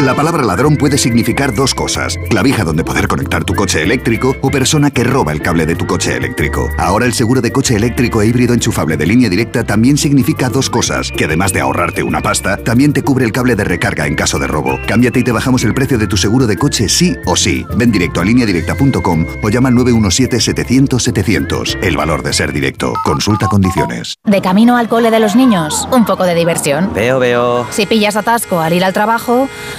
La 0.00 0.14
palabra 0.14 0.44
ladrón 0.44 0.76
puede 0.76 0.98
significar 0.98 1.54
dos 1.54 1.74
cosas. 1.74 2.18
Clavija 2.28 2.64
donde 2.64 2.84
poder 2.84 3.08
conectar 3.08 3.44
tu 3.44 3.54
coche 3.54 3.82
eléctrico 3.82 4.36
o 4.42 4.50
persona 4.50 4.90
que 4.90 5.02
roba 5.02 5.32
el 5.32 5.40
cable 5.40 5.64
de 5.64 5.74
tu 5.74 5.86
coche 5.86 6.14
eléctrico. 6.14 6.68
Ahora 6.76 7.06
el 7.06 7.14
seguro 7.14 7.40
de 7.40 7.50
coche 7.50 7.76
eléctrico 7.76 8.20
e 8.20 8.26
híbrido 8.26 8.52
enchufable 8.52 8.98
de 8.98 9.06
línea 9.06 9.30
directa 9.30 9.64
también 9.64 9.96
significa 9.96 10.50
dos 10.50 10.68
cosas. 10.68 11.10
Que 11.16 11.24
además 11.24 11.54
de 11.54 11.62
ahorrarte 11.62 12.02
una 12.02 12.20
pasta, 12.20 12.58
también 12.58 12.92
te 12.92 13.02
cubre 13.02 13.24
el 13.24 13.32
cable 13.32 13.56
de 13.56 13.64
recarga 13.64 14.06
en 14.06 14.16
caso 14.16 14.38
de 14.38 14.46
robo. 14.46 14.78
Cámbiate 14.86 15.20
y 15.20 15.24
te 15.24 15.32
bajamos 15.32 15.64
el 15.64 15.72
precio 15.72 15.96
de 15.96 16.06
tu 16.06 16.18
seguro 16.18 16.46
de 16.46 16.58
coche 16.58 16.90
sí 16.90 17.16
o 17.24 17.34
sí. 17.34 17.64
Ven 17.74 17.90
directo 17.90 18.20
a 18.20 18.24
lineadirecta.com 18.26 19.24
o 19.42 19.48
llama 19.48 19.70
al 19.70 19.76
917-700-700. 19.76 21.82
El 21.82 21.96
valor 21.96 22.22
de 22.22 22.34
ser 22.34 22.52
directo. 22.52 22.92
Consulta 23.02 23.46
condiciones. 23.46 24.16
De 24.24 24.42
camino 24.42 24.76
al 24.76 24.90
cole 24.90 25.10
de 25.10 25.20
los 25.20 25.36
niños, 25.36 25.88
un 25.90 26.04
poco 26.04 26.24
de 26.24 26.34
diversión. 26.34 26.92
Veo, 26.92 27.18
veo. 27.18 27.66
Si 27.70 27.86
pillas 27.86 28.16
atasco 28.16 28.60
al 28.60 28.74
ir 28.74 28.84
al 28.84 28.92
trabajo, 28.92 29.48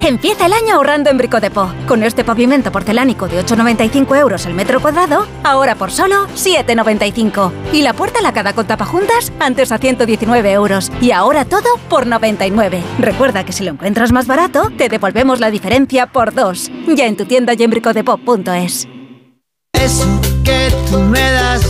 Empieza 0.00 0.46
el 0.46 0.52
año 0.52 0.74
ahorrando 0.74 1.10
en 1.10 1.18
Bricodepo. 1.18 1.72
Con 1.88 2.02
este 2.02 2.22
pavimento 2.22 2.70
porcelánico 2.70 3.26
de 3.28 3.44
8,95 3.44 4.16
euros 4.16 4.46
el 4.46 4.54
metro 4.54 4.80
cuadrado, 4.80 5.26
ahora 5.42 5.74
por 5.74 5.90
solo 5.90 6.28
7,95. 6.28 7.50
Y 7.72 7.82
la 7.82 7.92
puerta 7.92 8.20
lacada 8.20 8.52
con 8.52 8.66
tapajuntas, 8.66 9.32
antes 9.40 9.72
a 9.72 9.78
119 9.78 10.52
euros. 10.52 10.92
Y 11.00 11.10
ahora 11.10 11.44
todo 11.44 11.78
por 11.88 12.06
99. 12.06 12.82
Recuerda 12.98 13.44
que 13.44 13.52
si 13.52 13.64
lo 13.64 13.72
encuentras 13.72 14.12
más 14.12 14.26
barato, 14.26 14.70
te 14.76 14.88
devolvemos 14.88 15.40
la 15.40 15.50
diferencia 15.50 16.06
por 16.06 16.34
dos. 16.34 16.70
Ya 16.86 17.06
en 17.06 17.16
tu 17.16 17.24
tienda 17.24 17.54
y 17.54 17.62
en 17.62 17.70
bricodepo.es. 17.70 18.86
Que 20.44 20.72
tú 20.88 20.98
me 21.00 21.20
das 21.32 21.62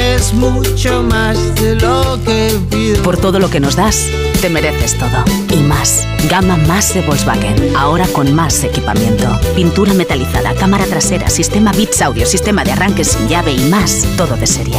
es 0.00 0.32
mucho 0.32 1.02
más 1.02 1.36
de 1.56 1.76
lo 1.76 2.18
que 2.24 2.58
pido. 2.70 3.02
Por 3.02 3.16
todo 3.16 3.38
lo 3.38 3.50
que 3.50 3.60
nos 3.60 3.76
das, 3.76 4.06
te 4.40 4.48
mereces 4.48 4.96
todo. 4.98 5.24
Y 5.50 5.56
más. 5.62 6.06
Gama 6.28 6.56
más 6.56 6.94
de 6.94 7.02
Volkswagen. 7.02 7.76
Ahora 7.76 8.06
con 8.08 8.32
más 8.34 8.64
equipamiento. 8.64 9.38
Pintura 9.54 9.94
metalizada, 9.94 10.54
cámara 10.54 10.86
trasera, 10.86 11.28
sistema 11.28 11.72
Beats 11.72 12.02
Audio, 12.02 12.26
sistema 12.26 12.64
de 12.64 12.72
arranque 12.72 13.04
sin 13.04 13.28
llave 13.28 13.52
y 13.52 13.68
más. 13.68 14.06
Todo 14.16 14.36
de 14.36 14.46
serie. 14.46 14.78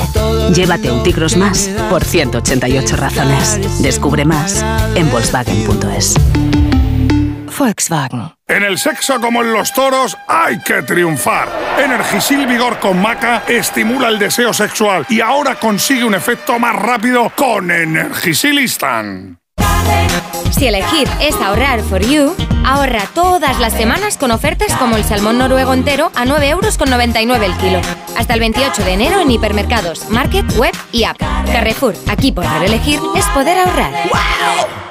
Llévate 0.54 0.92
un 0.92 1.04
Tigros 1.04 1.38
más 1.38 1.70
por 1.90 2.04
188 2.04 2.96
razones. 2.96 3.82
Descubre 3.82 4.26
más 4.26 4.64
en 4.96 5.10
Volkswagen.es. 5.12 6.16
Volkswagen. 7.62 8.34
En 8.48 8.64
el 8.64 8.80
sexo 8.80 9.22
como 9.22 9.44
en 9.44 9.54
los 9.54 9.72
toros 9.72 10.18
hay 10.28 10.60
que 10.62 10.82
triunfar. 10.82 11.48
Energisil 11.78 12.48
Vigor 12.48 12.80
con 12.80 13.00
Maca 13.00 13.44
estimula 13.48 14.08
el 14.10 14.18
deseo 14.18 14.52
sexual 14.52 15.06
y 15.10 15.22
ahora 15.22 15.54
consigue 15.60 16.04
un 16.04 16.16
efecto 16.16 16.58
más 16.58 16.76
rápido 16.76 17.32
con 17.36 17.70
Energisil 17.70 18.60
Instant. 18.60 19.38
Si 20.50 20.66
elegir 20.66 21.08
es 21.22 21.36
ahorrar 21.36 21.82
for 21.82 22.02
you, 22.02 22.36
ahorra 22.66 23.04
todas 23.14 23.60
las 23.60 23.74
semanas 23.74 24.18
con 24.18 24.32
ofertas 24.32 24.76
como 24.78 24.98
el 24.98 25.04
salmón 25.04 25.38
noruego 25.38 25.76
entero 25.76 26.12
a 26.16 26.26
9,99 26.26 26.44
euros 26.50 27.42
el 27.44 27.58
kilo. 27.58 27.80
Hasta 28.18 28.34
el 28.34 28.40
28 28.40 28.84
de 28.84 28.94
enero 28.94 29.20
en 29.20 29.30
hipermercados, 29.30 30.10
market, 30.10 30.46
web 30.58 30.74
y 30.92 31.04
app. 31.04 31.18
Carrefour, 31.46 31.94
aquí 32.10 32.32
poder 32.32 32.64
elegir 32.64 33.00
es 33.16 33.26
poder 33.28 33.60
ahorrar. 33.60 34.91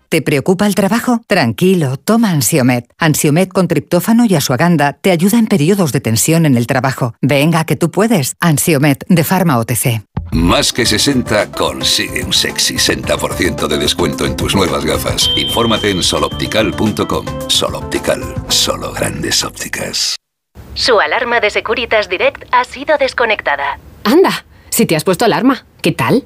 ¿Te 0.11 0.21
preocupa 0.21 0.67
el 0.67 0.75
trabajo? 0.75 1.21
Tranquilo, 1.25 1.95
toma 1.95 2.31
Ansiomet. 2.31 2.85
Ansiomet 2.97 3.47
con 3.47 3.69
triptófano 3.69 4.25
y 4.25 4.35
asuaganda 4.35 4.91
te 4.91 5.09
ayuda 5.09 5.39
en 5.39 5.47
periodos 5.47 5.93
de 5.93 6.01
tensión 6.01 6.45
en 6.45 6.57
el 6.57 6.67
trabajo. 6.67 7.13
Venga, 7.21 7.63
que 7.63 7.77
tú 7.77 7.91
puedes. 7.91 8.35
Ansiomet 8.41 9.05
de 9.07 9.23
Pharma 9.23 9.57
OTC. 9.57 10.03
Más 10.33 10.73
que 10.73 10.85
60 10.85 11.53
consigue 11.53 12.25
un 12.25 12.33
sexy 12.33 12.75
60% 12.75 13.69
de 13.69 13.77
descuento 13.77 14.25
en 14.25 14.35
tus 14.35 14.53
nuevas 14.53 14.83
gafas. 14.83 15.29
Infórmate 15.37 15.91
en 15.91 16.03
soloptical.com. 16.03 17.25
Soloptical, 17.47 18.21
solo 18.49 18.91
grandes 18.91 19.45
ópticas. 19.45 20.17
Su 20.73 20.99
alarma 20.99 21.39
de 21.39 21.51
Securitas 21.51 22.09
Direct 22.09 22.43
ha 22.51 22.65
sido 22.65 22.97
desconectada. 22.97 23.79
Anda, 24.03 24.45
si 24.71 24.85
te 24.85 24.97
has 24.97 25.05
puesto 25.05 25.23
alarma, 25.23 25.65
¿qué 25.81 25.93
tal? 25.93 26.25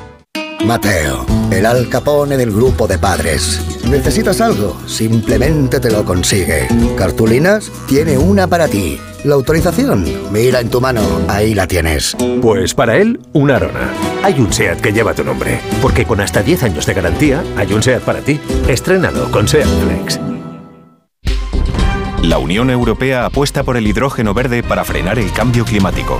Mateo, 0.65 1.25
el 1.51 1.65
alcapone 1.65 2.37
del 2.37 2.51
grupo 2.51 2.87
de 2.87 2.97
padres. 2.97 3.61
¿Necesitas 3.89 4.41
algo? 4.41 4.77
Simplemente 4.85 5.79
te 5.79 5.89
lo 5.89 6.05
consigue. 6.05 6.67
¿Cartulinas? 6.95 7.71
Tiene 7.87 8.17
una 8.17 8.47
para 8.47 8.67
ti. 8.67 8.99
La 9.23 9.35
autorización, 9.35 10.05
mira 10.31 10.59
en 10.59 10.69
tu 10.69 10.79
mano, 10.79 11.01
ahí 11.27 11.53
la 11.53 11.67
tienes. 11.67 12.15
Pues 12.41 12.73
para 12.73 12.97
él, 12.97 13.19
una 13.33 13.57
Arona. 13.57 13.91
Hay 14.23 14.39
un 14.39 14.53
SEAT 14.53 14.81
que 14.81 14.93
lleva 14.93 15.13
tu 15.13 15.23
nombre, 15.23 15.59
porque 15.81 16.05
con 16.05 16.21
hasta 16.21 16.43
10 16.43 16.63
años 16.63 16.85
de 16.85 16.93
garantía, 16.93 17.43
hay 17.57 17.73
un 17.73 17.81
SEAT 17.81 18.03
para 18.03 18.19
ti. 18.21 18.39
Estrénalo 18.67 19.31
con 19.31 19.47
SEAT 19.47 19.67
Flex. 19.67 20.19
La 22.23 22.37
Unión 22.37 22.69
Europea 22.69 23.25
apuesta 23.25 23.63
por 23.63 23.77
el 23.77 23.87
hidrógeno 23.87 24.35
verde 24.35 24.61
para 24.61 24.83
frenar 24.83 25.17
el 25.17 25.31
cambio 25.33 25.65
climático. 25.65 26.19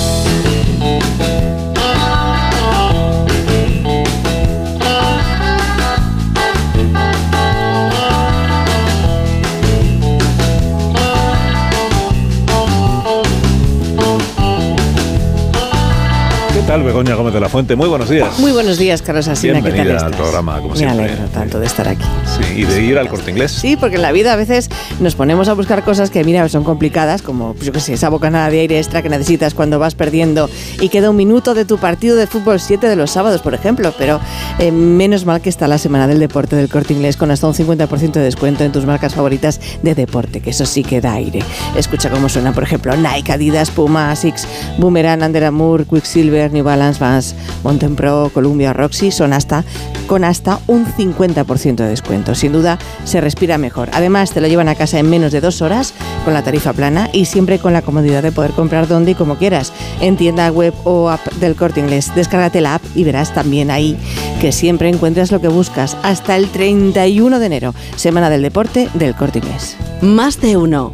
Tal, 16.71 16.83
Begoña 16.83 17.15
Gómez 17.15 17.33
de 17.33 17.41
la 17.41 17.49
Fuente? 17.49 17.75
Muy 17.75 17.89
buenos 17.89 18.07
días. 18.07 18.39
Muy 18.39 18.53
buenos 18.53 18.77
días, 18.77 19.01
Carlos 19.01 19.27
Asina. 19.27 19.55
¿Qué 19.55 19.61
tal 19.61 19.71
Bienvenida 19.73 19.97
estás? 19.97 20.13
al 20.13 20.17
programa, 20.17 20.57
como 20.59 20.69
Me 20.69 20.77
siempre. 20.77 21.03
alegro 21.03 21.25
tanto 21.27 21.59
de 21.59 21.65
estar 21.65 21.85
aquí. 21.85 22.05
Sí, 22.25 22.61
y 22.61 22.63
de 22.63 22.81
ir 22.81 22.97
al 22.97 23.09
corte 23.09 23.29
inglés. 23.29 23.51
Sí, 23.51 23.75
porque 23.75 23.97
en 23.97 24.01
la 24.01 24.13
vida 24.13 24.31
a 24.31 24.37
veces 24.37 24.69
nos 25.01 25.15
ponemos 25.15 25.49
a 25.49 25.53
buscar 25.53 25.83
cosas 25.83 26.09
que, 26.09 26.23
mira, 26.23 26.47
son 26.47 26.63
complicadas, 26.63 27.23
como, 27.23 27.55
pues 27.55 27.65
yo 27.65 27.73
qué 27.73 27.81
sé, 27.81 27.91
esa 27.95 28.07
bocanada 28.07 28.49
de 28.49 28.61
aire 28.61 28.77
extra 28.77 29.01
que 29.01 29.09
necesitas 29.09 29.53
cuando 29.53 29.79
vas 29.79 29.95
perdiendo 29.95 30.49
y 30.79 30.87
queda 30.87 31.09
un 31.09 31.17
minuto 31.17 31.53
de 31.55 31.65
tu 31.65 31.77
partido 31.77 32.15
de 32.15 32.25
fútbol 32.25 32.61
7 32.61 32.87
de 32.87 32.95
los 32.95 33.11
sábados, 33.11 33.41
por 33.41 33.53
ejemplo. 33.53 33.93
Pero 33.97 34.21
eh, 34.57 34.71
menos 34.71 35.25
mal 35.25 35.41
que 35.41 35.49
está 35.49 35.67
la 35.67 35.77
semana 35.77 36.07
del 36.07 36.19
deporte 36.19 36.55
del 36.55 36.69
corte 36.69 36.93
inglés 36.93 37.17
con 37.17 37.31
hasta 37.31 37.47
un 37.47 37.53
50% 37.53 38.13
de 38.13 38.21
descuento 38.21 38.63
en 38.63 38.71
tus 38.71 38.85
marcas 38.85 39.13
favoritas 39.13 39.59
de 39.83 39.93
deporte, 39.93 40.39
que 40.39 40.51
eso 40.51 40.65
sí 40.65 40.83
que 40.83 41.01
da 41.01 41.15
aire. 41.15 41.39
Escucha 41.75 42.09
cómo 42.09 42.29
suena, 42.29 42.53
por 42.53 42.63
ejemplo, 42.63 42.95
Nike, 42.95 43.33
Adidas, 43.33 43.71
Puma, 43.71 44.09
Asics, 44.09 44.47
Boomerang, 44.77 45.21
Under 45.21 45.43
Armour, 45.43 45.85
Quicksilver, 45.85 46.53
New 46.53 46.60
Balance, 46.63 46.99
Vans, 46.99 47.35
Mountain 47.63 47.95
Pro, 47.95 48.31
Columbia, 48.33 48.73
Roxy, 48.73 49.11
son 49.11 49.33
hasta 49.33 49.63
con 50.07 50.23
hasta 50.23 50.59
un 50.67 50.85
50% 50.85 51.75
de 51.75 51.87
descuento. 51.87 52.35
Sin 52.35 52.51
duda, 52.51 52.77
se 53.05 53.21
respira 53.21 53.57
mejor. 53.57 53.89
Además, 53.93 54.31
te 54.31 54.41
lo 54.41 54.47
llevan 54.47 54.67
a 54.67 54.75
casa 54.75 54.99
en 54.99 55.09
menos 55.09 55.31
de 55.31 55.41
dos 55.41 55.61
horas 55.61 55.93
con 56.25 56.33
la 56.33 56.43
tarifa 56.43 56.73
plana 56.73 57.09
y 57.13 57.25
siempre 57.25 57.59
con 57.59 57.73
la 57.73 57.81
comodidad 57.81 58.23
de 58.23 58.31
poder 58.31 58.51
comprar 58.51 58.87
donde 58.87 59.11
y 59.11 59.15
como 59.15 59.35
quieras, 59.35 59.73
en 59.99 60.17
tienda 60.17 60.49
web 60.51 60.73
o 60.83 61.09
app 61.09 61.25
del 61.39 61.55
Corte 61.55 61.79
Inglés. 61.79 62.11
Descárgate 62.15 62.61
la 62.61 62.75
app 62.75 62.83
y 62.95 63.03
verás 63.03 63.33
también 63.33 63.71
ahí 63.71 63.97
que 64.39 64.51
siempre 64.51 64.89
encuentras 64.89 65.31
lo 65.31 65.41
que 65.41 65.47
buscas 65.47 65.97
hasta 66.03 66.35
el 66.35 66.49
31 66.49 67.39
de 67.39 67.45
enero, 67.45 67.73
Semana 67.95 68.29
del 68.29 68.41
Deporte 68.41 68.89
del 68.93 69.15
Corte 69.15 69.39
Inglés. 69.39 69.77
Más 70.01 70.41
de 70.41 70.57
uno. 70.57 70.91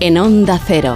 En 0.00 0.18
Onda 0.18 0.60
Cero. 0.64 0.94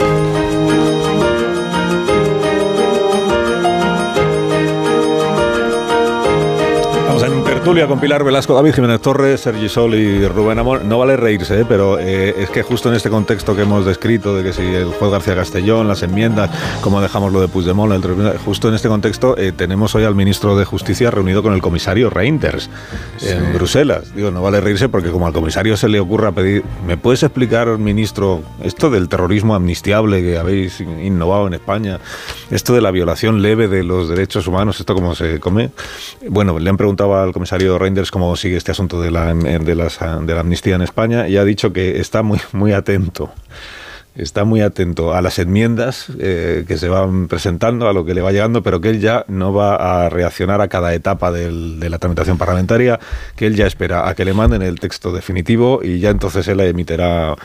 Tertulia 7.69 7.87
con 7.87 8.01
Pilar 8.01 8.25
Velasco, 8.25 8.55
David 8.55 8.73
Jiménez 8.73 8.99
Torres, 9.03 9.43
Sergi 9.43 9.69
Sol 9.69 9.95
y 9.95 10.27
Rubén 10.27 10.59
Amor. 10.59 10.87
No 10.87 10.99
vale 10.99 11.19
reírse, 11.19 11.61
¿eh? 11.61 11.65
pero 11.69 11.99
eh, 11.99 12.35
es 12.39 12.49
que 12.49 12.63
justo 12.63 12.89
en 12.89 12.95
este 12.95 13.11
contexto 13.11 13.55
que 13.55 13.61
hemos 13.61 13.85
descrito, 13.85 14.35
de 14.35 14.43
que 14.43 14.55
si 14.55 14.63
el 14.63 14.87
juez 14.87 15.11
García 15.11 15.35
Castellón, 15.35 15.87
las 15.87 16.03
enmiendas, 16.03 16.51
cómo 16.81 17.03
dejamos 17.03 17.31
lo 17.31 17.43
de 17.43 17.49
Puigdemont, 17.49 17.93
el 17.93 18.01
tribunal, 18.01 18.39
justo 18.39 18.71
en 18.71 18.75
este 18.75 18.89
contexto 18.89 19.37
eh, 19.37 19.53
tenemos 19.53 19.95
hoy 19.95 20.05
al 20.05 20.15
ministro 20.15 20.57
de 20.57 20.65
Justicia 20.65 21.11
reunido 21.11 21.43
con 21.43 21.53
el 21.53 21.61
comisario 21.61 22.09
Reinders 22.09 22.71
en 23.21 23.53
Bruselas. 23.53 24.15
Digo, 24.15 24.31
no 24.31 24.41
vale 24.41 24.63
reírse 24.63 24.89
porque 24.89 25.11
como 25.11 25.27
al 25.27 25.35
comisario 25.35 25.77
se 25.77 25.91
le 25.91 26.01
ocurra 26.01 26.33
pedir, 26.33 26.65
¿me 26.87 26.97
puedes 26.97 27.23
explicar, 27.23 27.77
ministro, 27.77 28.41
esto 28.63 28.89
del 28.89 29.11
terrorismo 29.11 29.55
amnistiable 29.55 30.23
que 30.23 30.39
habéis 30.39 30.81
innovado 30.81 31.47
en 31.47 31.53
España, 31.53 32.01
esto 32.51 32.73
de 32.73 32.81
la 32.81 32.91
violación 32.91 33.43
leve 33.43 33.69
de 33.69 33.85
los 33.85 34.09
derechos 34.09 34.47
humanos, 34.47 34.81
esto 34.81 34.95
cómo 34.95 35.15
se 35.15 35.39
come? 35.39 35.71
Bueno, 36.31 36.59
le 36.59 36.71
han 36.71 36.79
preguntado 36.79 37.15
al 37.15 37.35
comisario 37.35 37.58
Reinders 37.59 38.11
cómo 38.11 38.35
sigue 38.37 38.57
este 38.57 38.71
asunto 38.73 39.01
de 39.01 39.11
la, 39.11 39.35
de, 39.35 39.75
las- 39.75 39.99
de 40.01 40.35
la 40.35 40.41
amnistía 40.41 40.77
en 40.77 40.83
España 40.83 41.29
y 41.29 41.37
ha 41.37 41.45
dicho 41.45 41.73
que 41.73 41.99
está 42.01 42.23
muy, 42.23 42.41
muy 42.53 42.73
atento. 42.73 43.31
Está 44.15 44.45
muy 44.45 44.63
atento 44.63 45.15
a 45.15 45.23
las 45.23 45.39
enmiendas 45.39 46.07
eh, 46.19 46.65
que 46.67 46.77
se 46.77 46.89
van 46.89 47.29
presentando, 47.29 47.89
a 47.89 47.93
lo 47.93 48.05
que 48.05 48.15
le 48.15 48.21
va 48.21 48.33
llegando, 48.33 48.65
pero 48.65 48.81
que 48.81 48.91
él 48.91 49.01
ya 49.01 49.25
no 49.29 49.53
va 49.53 49.77
a 50.07 50.09
reaccionar 50.09 50.61
a 50.61 50.67
cada 50.67 50.93
etapa 50.93 51.31
de 51.31 51.89
la 51.89 51.99
tramitación 51.99 52.37
parlamentaria, 52.37 52.99
que 53.37 53.47
él 53.47 53.55
ya 53.55 53.67
espera 53.69 54.09
a 54.09 54.17
que 54.17 54.25
le 54.25 54.35
manden 54.35 54.63
el 54.63 54.81
texto 54.81 55.13
definitivo 55.13 55.81
y 55.85 56.01
ya 56.01 56.11
entonces 56.11 56.49
él 56.49 56.59
emitirá, 56.61 57.37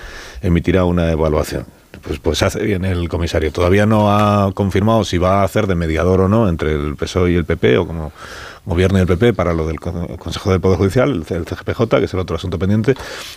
emitirá 0.41 0.85
una 0.85 1.11
evaluación. 1.11 1.65
Pues, 2.05 2.19
pues 2.19 2.43
hace 2.43 2.61
bien 2.63 2.83
el 2.83 3.07
comisario. 3.07 3.51
Todavía 3.51 3.85
no 3.85 4.11
ha 4.13 4.51
confirmado 4.53 5.03
si 5.05 5.17
va 5.17 5.41
a 5.41 5.43
hacer 5.43 5.67
de 5.67 5.75
mediador 5.75 6.19
o 6.21 6.27
no 6.27 6.49
entre 6.49 6.73
el 6.73 6.95
PSOE 6.95 7.31
y 7.31 7.35
el 7.35 7.45
PP 7.45 7.77
o 7.77 7.87
como 7.87 8.11
gobierno 8.65 8.97
y 8.97 9.01
el 9.01 9.07
PP 9.07 9.33
para 9.33 9.53
lo 9.53 9.65
del 9.67 9.79
Con- 9.79 10.07
Consejo 10.17 10.51
del 10.51 10.59
Poder 10.59 10.77
Judicial, 10.77 11.11
el 11.11 11.45
CGPJ, 11.45 11.99
que 11.99 12.05
es 12.05 12.13
el 12.13 12.19
otro 12.19 12.35
asunto 12.35 12.59
pendiente, 12.59 12.95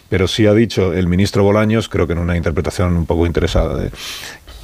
pero 0.08 0.26
sí 0.28 0.46
ha 0.46 0.52
dicho 0.54 0.92
el 0.92 1.06
ministro 1.06 1.42
Bolaños, 1.44 1.88
creo 1.88 2.06
que 2.06 2.12
en 2.14 2.20
una 2.20 2.36
interpretación 2.36 2.96
un 2.96 3.06
poco 3.06 3.26
interesada, 3.26 3.88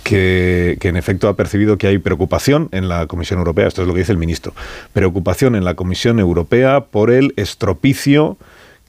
que 0.05 0.79
en 0.81 0.97
efecto 0.97 1.29
ha 1.29 1.37
percibido 1.37 1.79
que 1.79 1.87
hay 1.87 1.99
preocupación 1.99 2.69
en 2.73 2.89
la 2.89 3.07
Comisión 3.07 3.39
Europea, 3.39 3.67
esto 3.69 3.83
es 3.83 3.89
lo 3.89 3.95
que 3.95 4.01
dice 4.01 4.13
el 4.13 4.19
ministro, 4.19 4.53
preocupación 4.93 5.55
en 5.55 5.65
la 5.65 5.75
Comisión 5.75 6.19
Europea 6.19 6.87
por 6.87 7.11
el 7.11 7.35
estropicio 7.37 8.37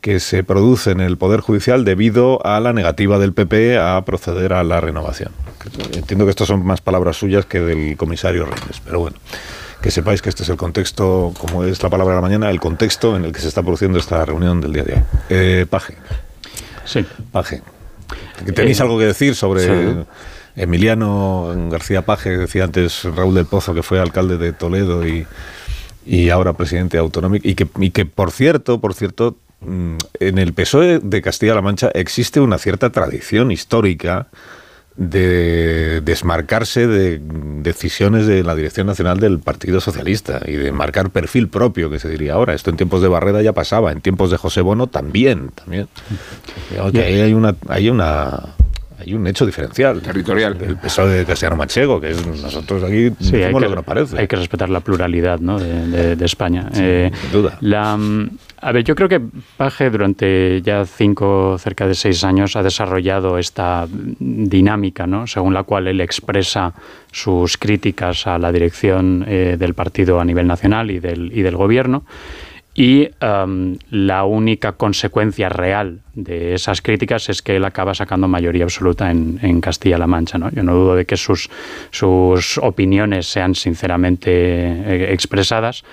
que 0.04 0.20
se 0.20 0.44
produce 0.44 0.92
en 0.92 1.00
el 1.00 1.16
Poder 1.16 1.40
Judicial 1.40 1.86
debido 1.86 2.46
a 2.46 2.60
la 2.60 2.74
negativa 2.74 3.20
del 3.20 3.32
PP 3.32 3.78
a 3.78 4.04
proceder 4.04 4.52
a 4.52 4.62
la 4.66 4.82
renovación. 4.82 5.32
Entiendo 5.94 6.26
que 6.26 6.32
estas 6.32 6.50
son 6.50 6.66
más 6.66 6.82
palabras 6.82 7.16
suyas 7.16 7.46
que 7.46 7.62
del 7.62 7.96
comisario 7.96 8.46
Reyes, 8.46 8.82
pero 8.84 9.00
bueno, 9.00 9.16
que 9.82 9.92
sepáis 9.92 10.22
que 10.22 10.28
este 10.28 10.44
es 10.44 10.50
el 10.50 10.58
contexto, 10.58 11.34
como 11.40 11.64
es 11.64 11.82
la 11.82 11.90
palabra 11.90 12.16
de 12.16 12.18
la 12.18 12.22
mañana, 12.22 12.50
el 12.50 12.60
contexto 12.60 13.16
en 13.16 13.24
el 13.24 13.32
que 13.32 13.40
se 13.40 13.48
está 13.48 13.62
produciendo 13.62 13.98
esta 13.98 14.26
reunión 14.26 14.60
del 14.60 14.74
día 14.74 14.84
de 14.84 14.94
hoy. 14.96 15.00
Eh, 15.30 15.66
Paje. 15.70 15.96
Sí. 16.84 17.06
Paje. 17.32 17.62
¿Tenéis 18.54 18.82
Eh, 18.82 18.84
algo 18.84 19.00
que 19.00 19.06
decir 19.06 19.36
sobre 19.36 19.64
sí. 19.64 20.06
Emiliano 20.58 21.50
García 21.72 22.02
Paje? 22.02 22.38
Decía 22.38 22.66
antes 22.66 23.06
Raúl 23.06 23.36
del 23.36 23.46
Pozo, 23.46 23.74
que 23.74 23.84
fue 23.84 24.02
alcalde 24.02 24.38
de 24.38 24.52
Toledo 24.52 25.08
y, 25.08 25.26
y 26.06 26.30
ahora 26.30 26.52
presidente 26.52 26.98
autonómico. 26.98 27.48
Y 27.48 27.56
que, 27.56 27.70
y 27.80 27.92
que, 27.92 28.06
por 28.06 28.32
cierto, 28.32 28.82
por 28.82 28.94
cierto, 28.94 29.38
en 30.20 30.38
el 30.38 30.54
PSOE 30.54 31.00
de 31.00 31.22
Castilla-La 31.22 31.62
Mancha 31.62 31.90
existe 31.94 32.40
una 32.40 32.58
cierta 32.58 32.90
tradición 32.92 33.52
histórica 33.52 34.28
de 34.96 36.02
desmarcarse 36.02 36.86
de 36.88 37.20
decisiones 37.64 38.28
de 38.28 38.44
la 38.44 38.54
Dirección 38.56 38.86
Nacional 38.86 39.20
del 39.20 39.40
Partido 39.40 39.82
Socialista 39.82 40.40
y 40.46 40.52
de 40.54 40.72
marcar 40.72 41.10
perfil 41.10 41.48
propio, 41.50 41.90
que 41.90 41.98
se 42.00 42.10
diría 42.10 42.34
ahora. 42.34 42.54
Esto 42.54 42.70
en 42.70 42.78
tiempos 42.78 43.02
de 43.02 43.08
Barreda 43.08 43.42
ya 43.42 43.54
pasaba, 43.54 43.92
en 43.92 44.02
tiempos 44.02 44.30
de 44.30 44.38
José 44.38 44.62
Bono 44.62 44.88
también, 44.88 45.50
también. 45.50 45.88
Que 46.92 47.02
ahí 47.02 47.22
hay 47.22 47.34
una, 47.34 47.56
hay 47.70 47.90
una, 47.90 48.50
hay 49.00 49.16
un 49.16 49.26
hecho 49.26 49.48
diferencial. 49.48 50.00
Territorial. 50.02 50.58
El 50.62 50.78
PSOE 50.78 51.10
de 51.10 51.26
Castellano 51.26 51.56
Manchego, 51.58 52.00
que 52.00 52.12
es 52.12 52.26
nosotros 52.28 52.84
aquí 52.84 53.10
Sí, 53.20 53.36
hay 53.38 53.42
decimos 53.42 53.62
que, 53.62 53.66
lo 53.66 53.70
que 53.72 53.76
nos 53.78 53.86
parece. 53.86 54.20
hay 54.20 54.28
que 54.28 54.36
respetar 54.36 54.70
la 54.70 54.82
pluralidad 54.82 55.40
¿no? 55.40 55.58
de, 55.60 55.88
de- 55.88 56.16
de 56.16 56.26
España. 56.26 56.70
Eh, 56.76 57.10
sin 57.20 57.32
duda. 57.32 57.58
La, 57.62 57.98
mm, 57.98 58.30
a 58.64 58.72
ver, 58.72 58.84
yo 58.84 58.96
creo 58.96 59.10
que 59.10 59.22
Paje 59.58 59.90
durante 59.90 60.62
ya 60.62 60.86
cinco, 60.86 61.58
cerca 61.60 61.86
de 61.86 61.96
seis 61.96 62.24
años 62.24 62.56
ha 62.56 62.64
desarrollado 62.64 63.38
esta 63.38 63.88
dinámica, 63.90 65.06
¿no? 65.06 65.28
según 65.28 65.54
la 65.54 65.64
cual 65.64 65.88
él 65.88 66.00
expresa 66.02 66.74
sus 67.12 67.58
críticas 67.58 68.26
a 68.26 68.38
la 68.38 68.52
dirección 68.52 69.26
eh, 69.28 69.58
del 69.60 69.74
partido 69.74 70.20
a 70.20 70.26
nivel 70.26 70.48
nacional 70.48 70.92
y 70.92 71.00
del, 71.00 71.32
y 71.38 71.42
del 71.42 71.58
gobierno. 71.58 72.06
Y 72.76 73.10
am, 73.20 73.78
la 73.92 74.24
única 74.24 74.72
consecuencia 74.72 75.48
real 75.48 76.00
de 76.16 76.56
esas 76.56 76.82
críticas 76.82 77.30
es 77.30 77.44
que 77.44 77.58
él 77.58 77.66
acaba 77.66 77.94
sacando 77.94 78.28
mayoría 78.28 78.64
absoluta 78.64 79.12
en, 79.12 79.38
en 79.44 79.62
Castilla-La 79.62 80.08
Mancha. 80.08 80.40
¿no? 80.40 80.50
Yo 80.50 80.64
no 80.64 80.74
dudo 80.74 80.96
de 80.96 81.06
que 81.06 81.16
sus, 81.16 81.50
sus 81.92 82.58
opiniones 82.58 83.28
sean 83.28 83.54
sinceramente 83.54 84.32
eh, 84.32 85.14
expresadas, 85.14 85.84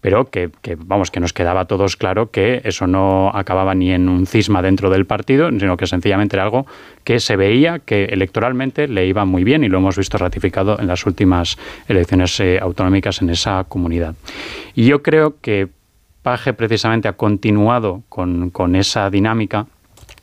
pero 0.00 0.30
que, 0.30 0.50
vamos, 0.78 1.10
que 1.10 1.20
nos 1.20 1.32
quedaba 1.32 1.60
a 1.60 1.64
todos 1.66 1.96
claro 1.96 2.30
que 2.30 2.62
eso 2.64 2.86
no 2.86 3.30
acababa 3.34 3.74
ni 3.74 3.92
en 3.92 4.08
un 4.08 4.26
cisma 4.26 4.62
dentro 4.62 4.90
del 4.90 5.06
partido, 5.06 5.50
sino 5.50 5.76
que 5.76 5.86
sencillamente 5.86 6.36
era 6.36 6.44
algo 6.44 6.66
que 7.04 7.20
se 7.20 7.36
veía 7.36 7.78
que 7.80 8.04
electoralmente 8.04 8.88
le 8.88 9.06
iba 9.06 9.24
muy 9.24 9.44
bien 9.44 9.64
y 9.64 9.68
lo 9.68 9.78
hemos 9.78 9.96
visto 9.96 10.18
ratificado 10.18 10.78
en 10.78 10.86
las 10.86 11.06
últimas 11.06 11.58
elecciones 11.88 12.38
eh, 12.40 12.58
autonómicas 12.60 13.20
en 13.22 13.30
esa 13.30 13.64
comunidad. 13.64 14.14
Y 14.74 14.86
yo 14.86 15.02
creo 15.02 15.36
que 15.40 15.68
Paje 16.22 16.52
precisamente 16.52 17.08
ha 17.08 17.14
continuado 17.14 18.02
con, 18.10 18.50
con 18.50 18.76
esa 18.76 19.08
dinámica 19.08 19.66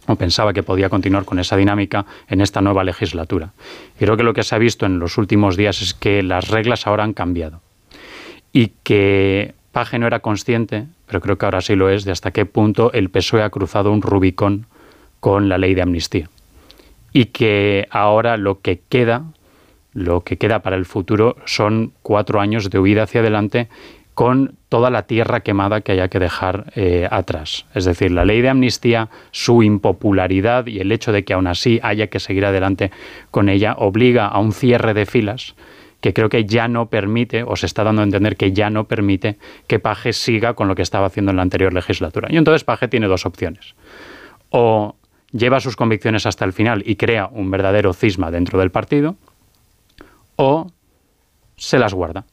o 0.05 0.15
pensaba 0.15 0.53
que 0.53 0.63
podía 0.63 0.89
continuar 0.89 1.25
con 1.25 1.39
esa 1.39 1.57
dinámica 1.57 2.05
en 2.29 2.41
esta 2.41 2.61
nueva 2.61 2.83
legislatura. 2.83 3.53
Y 3.95 4.05
creo 4.05 4.15
que 4.15 4.23
lo 4.23 4.33
que 4.33 4.43
se 4.43 4.55
ha 4.55 4.57
visto 4.57 4.85
en 4.85 4.99
los 4.99 5.17
últimos 5.17 5.57
días 5.57 5.81
es 5.81 5.93
que 5.93 6.23
las 6.23 6.49
reglas 6.49 6.85
ahora 6.87 7.03
han 7.03 7.13
cambiado 7.13 7.61
y 8.53 8.73
que 8.83 9.53
Paje 9.77 9.99
no 9.99 10.07
era 10.07 10.21
consciente, 10.21 10.87
pero 11.05 11.21
creo 11.21 11.37
que 11.37 11.45
ahora 11.45 11.61
sí 11.61 11.75
lo 11.75 11.91
es, 11.91 12.03
de 12.03 12.11
hasta 12.11 12.31
qué 12.31 12.47
punto 12.47 12.91
el 12.93 13.11
PSOE 13.11 13.43
ha 13.43 13.51
cruzado 13.51 13.91
un 13.91 14.01
Rubicón 14.01 14.65
con 15.19 15.49
la 15.49 15.59
ley 15.59 15.75
de 15.75 15.83
amnistía. 15.83 16.31
Y 17.13 17.25
que 17.25 17.87
ahora 17.91 18.37
lo 18.37 18.59
que 18.59 18.81
queda, 18.89 19.25
lo 19.93 20.21
que 20.21 20.37
queda 20.37 20.63
para 20.63 20.77
el 20.77 20.87
futuro 20.87 21.35
son 21.45 21.93
cuatro 22.01 22.39
años 22.39 22.71
de 22.71 22.79
huida 22.79 23.03
hacia 23.03 23.21
adelante 23.21 23.67
con 24.15 24.55
toda 24.69 24.89
la 24.89 25.03
tierra 25.03 25.41
quemada 25.41 25.81
que 25.81 25.91
haya 25.91 26.07
que 26.07 26.17
dejar 26.17 26.73
eh, 26.75 27.07
atrás. 27.11 27.67
Es 27.75 27.85
decir, 27.85 28.09
la 28.09 28.25
ley 28.25 28.41
de 28.41 28.49
amnistía, 28.49 29.09
su 29.29 29.61
impopularidad 29.61 30.65
y 30.65 30.79
el 30.79 30.91
hecho 30.91 31.11
de 31.11 31.23
que 31.23 31.33
aún 31.33 31.45
así 31.45 31.79
haya 31.83 32.07
que 32.07 32.19
seguir 32.19 32.47
adelante 32.47 32.89
con 33.29 33.47
ella 33.47 33.75
obliga 33.77 34.25
a 34.25 34.39
un 34.39 34.53
cierre 34.53 34.95
de 34.95 35.05
filas 35.05 35.53
que 36.01 36.13
creo 36.13 36.29
que 36.29 36.45
ya 36.45 36.67
no 36.67 36.89
permite, 36.89 37.43
o 37.43 37.55
se 37.55 37.65
está 37.65 37.83
dando 37.83 38.01
a 38.01 38.05
entender 38.05 38.37
que 38.37 38.53
ya 38.53 38.69
no 38.69 38.85
permite, 38.85 39.37
que 39.67 39.79
Paje 39.79 40.13
siga 40.13 40.53
con 40.53 40.67
lo 40.67 40.75
que 40.75 40.81
estaba 40.81 41.07
haciendo 41.07 41.31
en 41.31 41.37
la 41.37 41.43
anterior 41.43 41.73
legislatura. 41.73 42.27
Y 42.31 42.37
entonces 42.37 42.63
Paje 42.63 42.87
tiene 42.87 43.07
dos 43.07 43.25
opciones. 43.25 43.75
O 44.49 44.95
lleva 45.31 45.59
sus 45.59 45.75
convicciones 45.75 46.25
hasta 46.25 46.45
el 46.45 46.53
final 46.53 46.83
y 46.85 46.95
crea 46.95 47.27
un 47.31 47.51
verdadero 47.51 47.93
cisma 47.93 48.31
dentro 48.31 48.59
del 48.59 48.71
partido, 48.71 49.15
o 50.35 50.71
se 51.55 51.79
las 51.79 51.93
guarda 51.93 52.25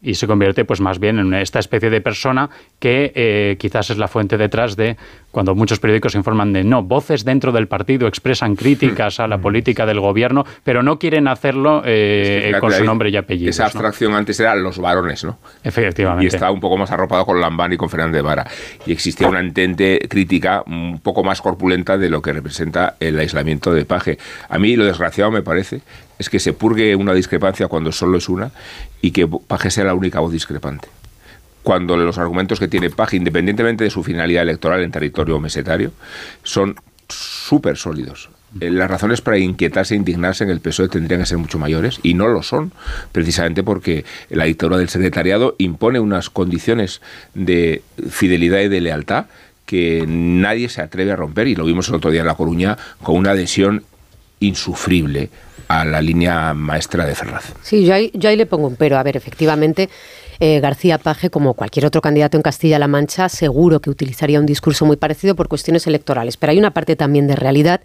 y 0.00 0.14
se 0.14 0.26
convierte 0.26 0.64
pues 0.64 0.80
más 0.80 0.98
bien 0.98 1.18
en 1.18 1.34
esta 1.34 1.58
especie 1.58 1.90
de 1.90 2.00
persona 2.00 2.50
que 2.78 3.12
eh, 3.14 3.56
quizás 3.58 3.90
es 3.90 3.98
la 3.98 4.06
fuente 4.06 4.36
detrás 4.36 4.76
de 4.76 4.96
cuando 5.30 5.54
muchos 5.54 5.80
periódicos 5.80 6.14
informan 6.14 6.52
de 6.52 6.64
no, 6.64 6.82
voces 6.82 7.24
dentro 7.24 7.52
del 7.52 7.68
partido 7.68 8.06
expresan 8.06 8.56
críticas 8.56 9.20
a 9.20 9.28
la 9.28 9.38
política 9.38 9.86
del 9.86 10.00
gobierno, 10.00 10.44
pero 10.64 10.82
no 10.82 10.98
quieren 10.98 11.28
hacerlo 11.28 11.82
eh, 11.84 12.44
Fíjate, 12.46 12.60
con 12.60 12.72
su 12.72 12.84
nombre 12.84 13.10
y 13.10 13.16
apellido. 13.16 13.50
Esa 13.50 13.66
abstracción 13.66 14.14
antes 14.14 14.38
eran 14.40 14.62
los 14.62 14.78
varones, 14.78 15.24
¿no? 15.24 15.38
Efectivamente. 15.62 16.24
Y 16.24 16.28
estaba 16.28 16.50
un 16.50 16.60
poco 16.60 16.76
más 16.76 16.90
arropado 16.90 17.26
con 17.26 17.40
Lambán 17.40 17.72
y 17.72 17.76
con 17.76 17.90
Fernández 17.90 18.22
Vara. 18.22 18.46
Y 18.86 18.92
existía 18.92 19.28
una 19.28 19.40
entente 19.40 20.00
crítica 20.08 20.62
un 20.66 21.00
poco 21.00 21.22
más 21.22 21.42
corpulenta 21.42 21.98
de 21.98 22.08
lo 22.08 22.22
que 22.22 22.32
representa 22.32 22.96
el 23.00 23.18
aislamiento 23.18 23.72
de 23.72 23.84
Paje. 23.84 24.18
A 24.48 24.58
mí 24.58 24.76
lo 24.76 24.86
desgraciado 24.86 25.30
me 25.30 25.42
parece 25.42 25.82
es 26.18 26.28
que 26.28 26.40
se 26.40 26.52
purgue 26.52 26.96
una 26.96 27.14
discrepancia 27.14 27.68
cuando 27.68 27.92
solo 27.92 28.18
es 28.18 28.28
una 28.28 28.50
y 29.00 29.12
que 29.12 29.26
Paje 29.26 29.70
sea 29.70 29.84
la 29.84 29.94
única 29.94 30.20
voz 30.20 30.32
discrepante. 30.32 30.88
Cuando 31.62 31.96
los 31.96 32.18
argumentos 32.18 32.58
que 32.58 32.68
tiene 32.68 32.90
Paje, 32.90 33.16
independientemente 33.16 33.84
de 33.84 33.90
su 33.90 34.02
finalidad 34.02 34.42
electoral 34.42 34.82
en 34.82 34.90
territorio 34.90 35.38
mesetario, 35.38 35.92
son 36.42 36.76
súper 37.08 37.76
sólidos. 37.76 38.30
Eh, 38.60 38.70
Las 38.70 38.90
razones 38.90 39.20
para 39.20 39.38
inquietarse 39.38 39.94
e 39.94 39.98
indignarse 39.98 40.44
en 40.44 40.50
el 40.50 40.60
PSOE 40.60 40.88
tendrían 40.88 41.20
que 41.20 41.26
ser 41.26 41.38
mucho 41.38 41.58
mayores 41.58 42.00
y 42.02 42.14
no 42.14 42.28
lo 42.28 42.42
son, 42.42 42.72
precisamente 43.12 43.62
porque 43.62 44.04
la 44.30 44.44
dictadura 44.44 44.78
del 44.78 44.88
secretariado 44.88 45.54
impone 45.58 46.00
unas 46.00 46.30
condiciones 46.30 47.02
de 47.34 47.82
fidelidad 48.10 48.60
y 48.60 48.68
de 48.68 48.80
lealtad 48.80 49.26
que 49.66 50.06
nadie 50.08 50.70
se 50.70 50.80
atreve 50.80 51.12
a 51.12 51.16
romper 51.16 51.46
y 51.46 51.54
lo 51.54 51.66
vimos 51.66 51.88
el 51.88 51.96
otro 51.96 52.10
día 52.10 52.22
en 52.22 52.26
La 52.26 52.34
Coruña 52.34 52.78
con 53.02 53.16
una 53.16 53.32
adhesión 53.32 53.84
insufrible 54.40 55.28
a 55.68 55.84
la 55.84 56.00
línea 56.00 56.54
maestra 56.54 57.04
de 57.04 57.14
Ferraz. 57.14 57.52
Sí, 57.62 57.84
yo 57.84 57.94
ahí, 57.94 58.10
yo 58.14 58.28
ahí 58.30 58.36
le 58.36 58.46
pongo 58.46 58.66
un 58.66 58.76
pero. 58.76 58.98
A 58.98 59.02
ver, 59.02 59.16
efectivamente, 59.16 59.88
eh, 60.40 60.60
García 60.60 60.98
Paje, 60.98 61.30
como 61.30 61.54
cualquier 61.54 61.86
otro 61.86 62.00
candidato 62.00 62.36
en 62.36 62.42
Castilla-La 62.42 62.88
Mancha, 62.88 63.28
seguro 63.28 63.80
que 63.80 63.90
utilizaría 63.90 64.38
un 64.38 64.46
discurso 64.46 64.84
muy 64.84 64.96
parecido 64.96 65.34
por 65.34 65.48
cuestiones 65.48 65.86
electorales. 65.86 66.36
Pero 66.36 66.52
hay 66.52 66.58
una 66.58 66.72
parte 66.72 66.96
también 66.96 67.26
de 67.26 67.36
realidad 67.36 67.80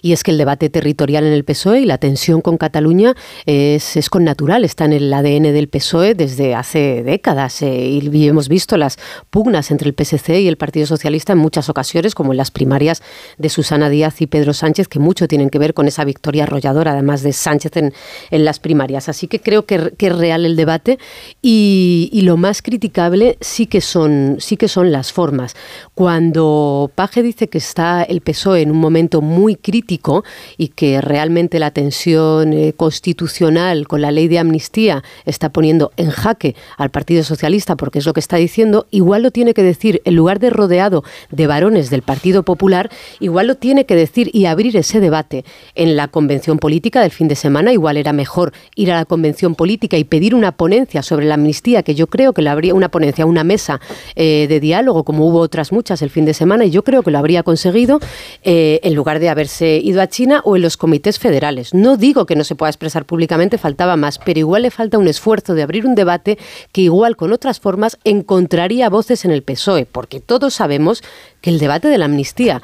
y 0.00 0.12
es 0.12 0.22
que 0.22 0.30
el 0.30 0.38
debate 0.38 0.70
territorial 0.70 1.24
en 1.24 1.32
el 1.32 1.44
PSOE 1.44 1.80
y 1.80 1.84
la 1.84 1.98
tensión 1.98 2.40
con 2.40 2.56
Cataluña 2.56 3.14
es, 3.46 3.96
es 3.96 4.10
con 4.10 4.24
natural, 4.24 4.64
está 4.64 4.84
en 4.84 4.92
el 4.92 5.12
ADN 5.12 5.52
del 5.52 5.68
PSOE 5.68 6.14
desde 6.14 6.54
hace 6.54 7.02
décadas 7.02 7.62
eh, 7.62 8.00
y 8.00 8.28
hemos 8.28 8.48
visto 8.48 8.76
las 8.76 8.98
pugnas 9.30 9.70
entre 9.70 9.88
el 9.88 9.94
PSC 9.94 10.40
y 10.40 10.48
el 10.48 10.56
Partido 10.56 10.86
Socialista 10.86 11.32
en 11.32 11.38
muchas 11.38 11.68
ocasiones, 11.68 12.14
como 12.14 12.32
en 12.32 12.36
las 12.36 12.50
primarias 12.50 13.02
de 13.38 13.48
Susana 13.48 13.90
Díaz 13.90 14.20
y 14.20 14.26
Pedro 14.26 14.54
Sánchez, 14.54 14.88
que 14.88 14.98
mucho 14.98 15.28
tienen 15.28 15.50
que 15.50 15.58
ver 15.58 15.74
con 15.74 15.88
esa 15.88 16.04
victoria 16.04 16.44
arrolladora, 16.44 16.92
además 16.92 17.22
de 17.22 17.32
Sánchez 17.32 17.76
en, 17.76 17.92
en 18.30 18.44
las 18.44 18.60
primarias. 18.60 19.08
Así 19.08 19.26
que 19.26 19.40
creo 19.40 19.66
que, 19.66 19.92
que 19.96 20.08
es 20.08 20.16
real 20.16 20.46
el 20.46 20.56
debate 20.56 20.98
y, 21.42 21.97
y 22.12 22.22
lo 22.22 22.36
más 22.36 22.62
criticable 22.62 23.36
sí 23.40 23.66
que 23.66 23.80
son, 23.80 24.36
sí 24.38 24.56
que 24.56 24.68
son 24.68 24.92
las 24.92 25.12
formas. 25.12 25.56
Cuando 25.94 26.90
Paje 26.94 27.22
dice 27.22 27.48
que 27.48 27.58
está 27.58 28.02
el 28.02 28.20
PSOE 28.20 28.62
en 28.62 28.70
un 28.70 28.78
momento 28.78 29.20
muy 29.20 29.56
crítico 29.56 30.24
y 30.56 30.68
que 30.68 31.00
realmente 31.00 31.58
la 31.58 31.70
tensión 31.70 32.52
eh, 32.52 32.72
constitucional 32.76 33.86
con 33.88 34.00
la 34.00 34.10
ley 34.10 34.28
de 34.28 34.38
amnistía 34.38 35.02
está 35.24 35.50
poniendo 35.50 35.92
en 35.96 36.10
jaque 36.10 36.54
al 36.76 36.90
Partido 36.90 37.22
Socialista, 37.24 37.76
porque 37.76 37.98
es 37.98 38.06
lo 38.06 38.12
que 38.12 38.20
está 38.20 38.36
diciendo, 38.36 38.86
igual 38.90 39.22
lo 39.22 39.30
tiene 39.30 39.54
que 39.54 39.62
decir, 39.62 40.00
en 40.04 40.14
lugar 40.14 40.38
de 40.38 40.50
rodeado 40.50 41.04
de 41.30 41.46
varones 41.46 41.90
del 41.90 42.02
Partido 42.02 42.42
Popular, 42.42 42.90
igual 43.20 43.46
lo 43.46 43.54
tiene 43.56 43.86
que 43.86 43.96
decir 43.96 44.30
y 44.32 44.46
abrir 44.46 44.76
ese 44.76 45.00
debate 45.00 45.44
en 45.74 45.96
la 45.96 46.08
convención 46.08 46.58
política 46.58 47.02
del 47.02 47.10
fin 47.10 47.28
de 47.28 47.34
semana. 47.34 47.72
Igual 47.72 47.96
era 47.96 48.12
mejor 48.12 48.52
ir 48.74 48.92
a 48.92 48.96
la 48.96 49.04
convención 49.04 49.54
política 49.54 49.96
y 49.96 50.04
pedir 50.04 50.34
una 50.34 50.52
ponencia 50.52 51.02
sobre 51.02 51.26
la 51.26 51.34
amnistía, 51.34 51.82
que 51.88 51.94
yo 51.94 52.06
creo 52.06 52.34
que 52.34 52.42
la 52.42 52.52
habría, 52.52 52.74
una 52.74 52.90
ponencia, 52.90 53.24
una 53.24 53.44
mesa 53.44 53.80
eh, 54.14 54.44
de 54.46 54.60
diálogo, 54.60 55.04
como 55.04 55.26
hubo 55.26 55.38
otras 55.38 55.72
muchas 55.72 56.02
el 56.02 56.10
fin 56.10 56.26
de 56.26 56.34
semana, 56.34 56.66
y 56.66 56.70
yo 56.70 56.84
creo 56.84 57.02
que 57.02 57.10
lo 57.10 57.16
habría 57.16 57.42
conseguido 57.42 57.98
eh, 58.42 58.78
en 58.82 58.94
lugar 58.94 59.20
de 59.20 59.30
haberse 59.30 59.80
ido 59.82 60.02
a 60.02 60.06
China 60.06 60.42
o 60.44 60.54
en 60.54 60.60
los 60.60 60.76
comités 60.76 61.18
federales. 61.18 61.72
No 61.72 61.96
digo 61.96 62.26
que 62.26 62.36
no 62.36 62.44
se 62.44 62.56
pueda 62.56 62.68
expresar 62.68 63.06
públicamente, 63.06 63.56
faltaba 63.56 63.96
más, 63.96 64.18
pero 64.18 64.38
igual 64.38 64.64
le 64.64 64.70
falta 64.70 64.98
un 64.98 65.08
esfuerzo 65.08 65.54
de 65.54 65.62
abrir 65.62 65.86
un 65.86 65.94
debate 65.94 66.36
que 66.72 66.82
igual 66.82 67.16
con 67.16 67.32
otras 67.32 67.58
formas 67.58 67.96
encontraría 68.04 68.90
voces 68.90 69.24
en 69.24 69.30
el 69.30 69.42
PSOE, 69.42 69.86
porque 69.86 70.20
todos 70.20 70.52
sabemos 70.52 71.02
que 71.40 71.48
el 71.48 71.58
debate 71.58 71.88
de 71.88 71.96
la 71.96 72.04
amnistía 72.04 72.60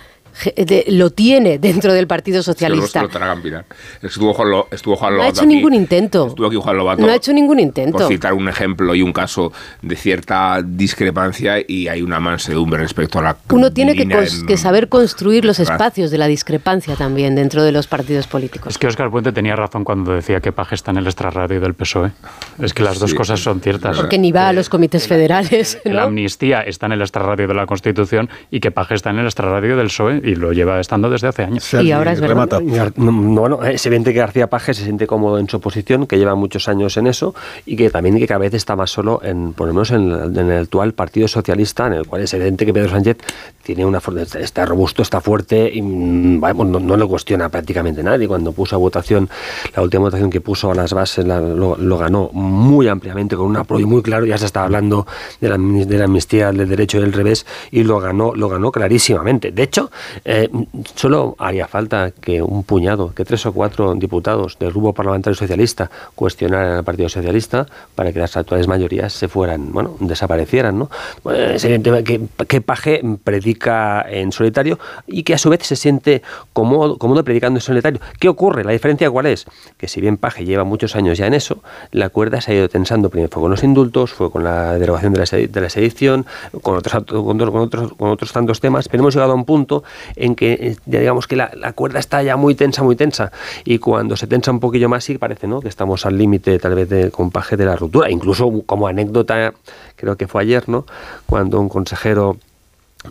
de- 0.56 0.84
lo 0.88 1.10
tiene 1.10 1.58
dentro 1.58 1.92
del 1.92 2.06
Partido 2.06 2.42
se 2.42 2.46
Socialista. 2.52 3.02
lo 3.02 3.08
tragan, 3.08 3.42
Pilar. 3.42 3.64
Estuvo 4.02 4.32
Juan, 4.34 4.50
Lo- 4.50 4.68
estuvo 4.70 4.96
Juan 4.96 5.16
No 5.16 5.22
ha 5.22 5.28
hecho 5.28 5.40
aquí. 5.42 5.54
ningún 5.54 5.74
intento. 5.74 6.26
Estuvo 6.28 6.46
aquí 6.46 6.56
Juan 6.56 6.76
Lobato. 6.76 7.02
No 7.02 7.08
ha 7.12 7.14
hecho 7.16 7.32
ningún 7.32 7.58
intento. 7.60 7.98
Por 7.98 8.08
citar 8.08 8.32
un 8.34 8.48
ejemplo 8.48 8.94
y 8.94 9.02
un 9.02 9.12
caso 9.12 9.52
de 9.82 9.96
cierta 9.96 10.60
discrepancia 10.64 11.56
y 11.66 11.88
hay 11.88 12.02
una 12.02 12.20
mansedumbre 12.20 12.80
respecto 12.80 13.18
a 13.18 13.22
la. 13.22 13.36
Uno 13.50 13.72
tiene 13.72 13.94
que, 13.94 14.02
en- 14.02 14.58
saber 14.58 14.88
construir 14.88 15.44
los 15.44 15.58
espacios 15.60 16.10
de 16.10 16.18
la 16.18 16.26
discrepancia 16.26 16.94
también 16.96 17.34
dentro 17.34 17.62
de 17.62 17.72
los 17.72 17.86
partidos 17.86 18.26
políticos. 18.26 18.68
Es 18.70 18.78
que 18.78 18.86
Óscar 18.86 19.10
Puente 19.10 19.32
tenía 19.32 19.56
razón 19.56 19.84
cuando 19.84 20.12
decía 20.12 20.40
que 20.40 20.52
Paje 20.52 20.74
está 20.74 20.90
en 20.90 20.98
el 20.98 21.06
extrarradio 21.06 21.60
del 21.60 21.74
PSOE. 21.74 22.12
Es 22.60 22.72
que 22.74 22.82
las 22.82 22.98
dos 22.98 23.10
Sí, 23.10 23.16
cosas 23.16 23.40
son 23.40 23.60
ciertas. 23.60 23.96
Porque 23.96 24.18
ni 24.18 24.32
va 24.32 24.48
a 24.48 24.52
los 24.52 24.68
comités 24.68 25.06
federales. 25.08 25.78
La 25.84 26.04
amnistía 26.04 26.60
está 26.62 26.86
en 26.86 26.92
el 26.92 27.00
extrarradio 27.02 27.46
de 27.48 27.54
la 27.54 27.66
Constitución 27.66 28.28
y 28.50 28.60
que 28.60 28.70
Paje 28.70 28.94
está 28.94 29.10
en 29.10 29.18
el 29.18 29.26
extrarradio 29.26 29.76
del 29.76 29.86
PSOE. 29.88 30.20
Y 30.24 30.34
lo 30.34 30.52
lleva 30.52 30.80
estando 30.80 31.10
desde 31.10 31.28
hace 31.28 31.42
años. 31.42 31.72
Y 31.74 31.92
ahora 31.92 32.12
es 32.12 32.20
verdad. 32.20 32.62
Bueno, 32.96 33.62
es 33.64 33.84
evidente 33.86 34.12
que 34.12 34.18
García 34.18 34.48
Paje 34.48 34.74
se 34.74 34.84
siente 34.84 35.06
cómodo 35.06 35.38
en 35.38 35.48
su 35.48 35.60
posición, 35.60 36.06
que 36.06 36.18
lleva 36.18 36.34
muchos 36.34 36.68
años 36.68 36.96
en 36.96 37.06
eso 37.06 37.34
y 37.66 37.76
que 37.76 37.90
también 37.90 38.18
que 38.18 38.26
cada 38.26 38.38
vez 38.38 38.54
está 38.54 38.76
más 38.76 38.90
solo, 38.90 39.20
en, 39.22 39.52
por 39.52 39.66
lo 39.66 39.74
menos 39.74 39.90
en, 39.90 40.10
el 40.10 40.58
actual 40.62 40.94
Partido 40.94 41.28
Socialista, 41.28 41.86
en 41.86 41.94
el 41.94 42.06
cual 42.06 42.22
es 42.22 42.34
evidente 42.34 42.64
que 42.64 42.72
Pedro 42.72 42.90
Sánchez 42.90 43.18
tiene 43.62 43.84
una 43.84 44.00
está 44.38 44.66
robusto, 44.66 45.02
está 45.02 45.20
fuerte 45.20 45.70
y 45.72 45.82
mm, 45.82 46.40
no, 46.40 46.80
no 46.80 46.96
lo 46.96 47.08
cuestiona 47.08 47.48
prácticamente 47.48 48.02
nadie. 48.02 48.28
Cuando 48.28 48.52
puso 48.52 48.76
a 48.76 48.78
votación, 48.78 49.28
la 49.74 49.82
última 49.82 50.04
votación 50.04 50.30
que 50.30 50.40
puso 50.40 50.70
a 50.70 50.74
las 50.74 50.92
bases 50.92 51.26
lo, 51.26 51.98
ganó 51.98 52.30
muy 52.32 52.88
ampliamente 52.88 53.36
con 53.36 53.46
un 53.46 53.56
apoyo 53.56 53.86
muy 53.86 54.02
claro. 54.02 54.26
Ya 54.26 54.38
se 54.38 54.46
está 54.46 54.64
hablando 54.64 55.06
de 55.40 55.48
la, 55.48 55.56
de 55.58 55.98
la 55.98 56.04
amnistía 56.04 56.52
del 56.52 56.68
derecho 56.68 56.98
y 56.98 57.00
del 57.02 57.12
revés 57.12 57.46
y 57.70 57.84
lo 57.84 58.00
ganó, 58.00 58.34
lo 58.34 58.48
ganó 58.48 58.70
clarísimamente. 58.70 59.52
De 59.52 59.62
hecho, 59.62 59.90
eh, 60.24 60.48
solo 60.94 61.36
haría 61.38 61.66
falta 61.66 62.10
que 62.10 62.42
un 62.42 62.64
puñado, 62.64 63.14
que 63.14 63.24
tres 63.24 63.46
o 63.46 63.52
cuatro 63.52 63.94
diputados 63.94 64.58
del 64.58 64.70
grupo 64.70 64.92
parlamentario 64.92 65.34
socialista 65.34 65.90
cuestionaran 66.14 66.76
al 66.76 66.84
Partido 66.84 67.08
Socialista 67.08 67.66
para 67.94 68.12
que 68.12 68.18
las 68.18 68.36
actuales 68.36 68.68
mayorías 68.68 69.12
se 69.12 69.28
fueran, 69.28 69.72
bueno, 69.72 69.96
desaparecieran, 70.00 70.78
¿no? 70.78 70.90
Pues, 71.22 71.62
que, 71.62 72.20
que 72.48 72.60
Paje 72.60 73.02
predica 73.22 74.04
en 74.08 74.32
solitario 74.32 74.78
y 75.06 75.22
que 75.22 75.34
a 75.34 75.38
su 75.38 75.50
vez 75.50 75.60
se 75.66 75.76
siente 75.76 76.22
cómodo, 76.52 77.24
predicando 77.24 77.58
en 77.58 77.62
solitario. 77.62 78.00
¿Qué 78.18 78.28
ocurre? 78.28 78.64
La 78.64 78.72
diferencia 78.72 79.10
cuál 79.10 79.26
es? 79.26 79.46
Que 79.76 79.88
si 79.88 80.00
bien 80.00 80.16
Paje 80.16 80.44
lleva 80.44 80.64
muchos 80.64 80.96
años 80.96 81.18
ya 81.18 81.26
en 81.26 81.34
eso, 81.34 81.62
la 81.90 82.08
cuerda 82.08 82.40
se 82.40 82.52
ha 82.52 82.54
ido 82.54 82.68
tensando. 82.68 83.10
Primero 83.10 83.30
fue 83.30 83.42
con 83.42 83.50
los 83.50 83.62
indultos, 83.62 84.12
fue 84.12 84.30
con 84.30 84.44
la 84.44 84.78
derogación 84.78 85.12
de 85.12 85.60
la, 85.60 85.70
sedición, 85.70 86.26
con 86.62 86.76
otros, 86.76 87.04
con, 87.04 87.40
otros, 87.40 87.92
con 87.94 88.10
otros 88.10 88.32
tantos 88.32 88.60
temas, 88.60 88.88
pero 88.88 89.02
hemos 89.02 89.14
llegado 89.14 89.32
a 89.32 89.34
un 89.34 89.44
punto 89.44 89.84
en 90.16 90.34
que 90.34 90.52
eh, 90.52 90.76
ya 90.86 91.00
digamos 91.00 91.26
que 91.26 91.36
la, 91.36 91.50
cuerda 91.74 91.98
está 91.98 92.22
ya 92.22 92.36
muy 92.36 92.54
tensa, 92.54 92.82
muy 92.82 92.96
tensa, 92.96 93.32
y 93.64 93.78
cuando 93.78 94.16
se 94.16 94.26
tensa 94.26 94.50
un 94.50 94.60
poquillo 94.60 94.88
más 94.88 95.04
sí 95.04 95.18
parece 95.18 95.46
¿no? 95.46 95.60
que 95.60 95.68
estamos 95.68 96.06
al 96.06 96.18
límite 96.18 96.58
tal 96.58 96.74
vez 96.74 96.88
del 96.88 97.10
compaje 97.10 97.56
de 97.56 97.66
la 97.66 97.76
ruptura. 97.76 98.10
Incluso 98.10 98.62
como 98.66 98.86
anécdota, 98.86 99.54
creo 99.96 100.16
que 100.16 100.26
fue 100.26 100.42
ayer, 100.42 100.68
¿no? 100.68 100.86
cuando 101.26 101.60
un 101.60 101.68
consejero 101.68 102.36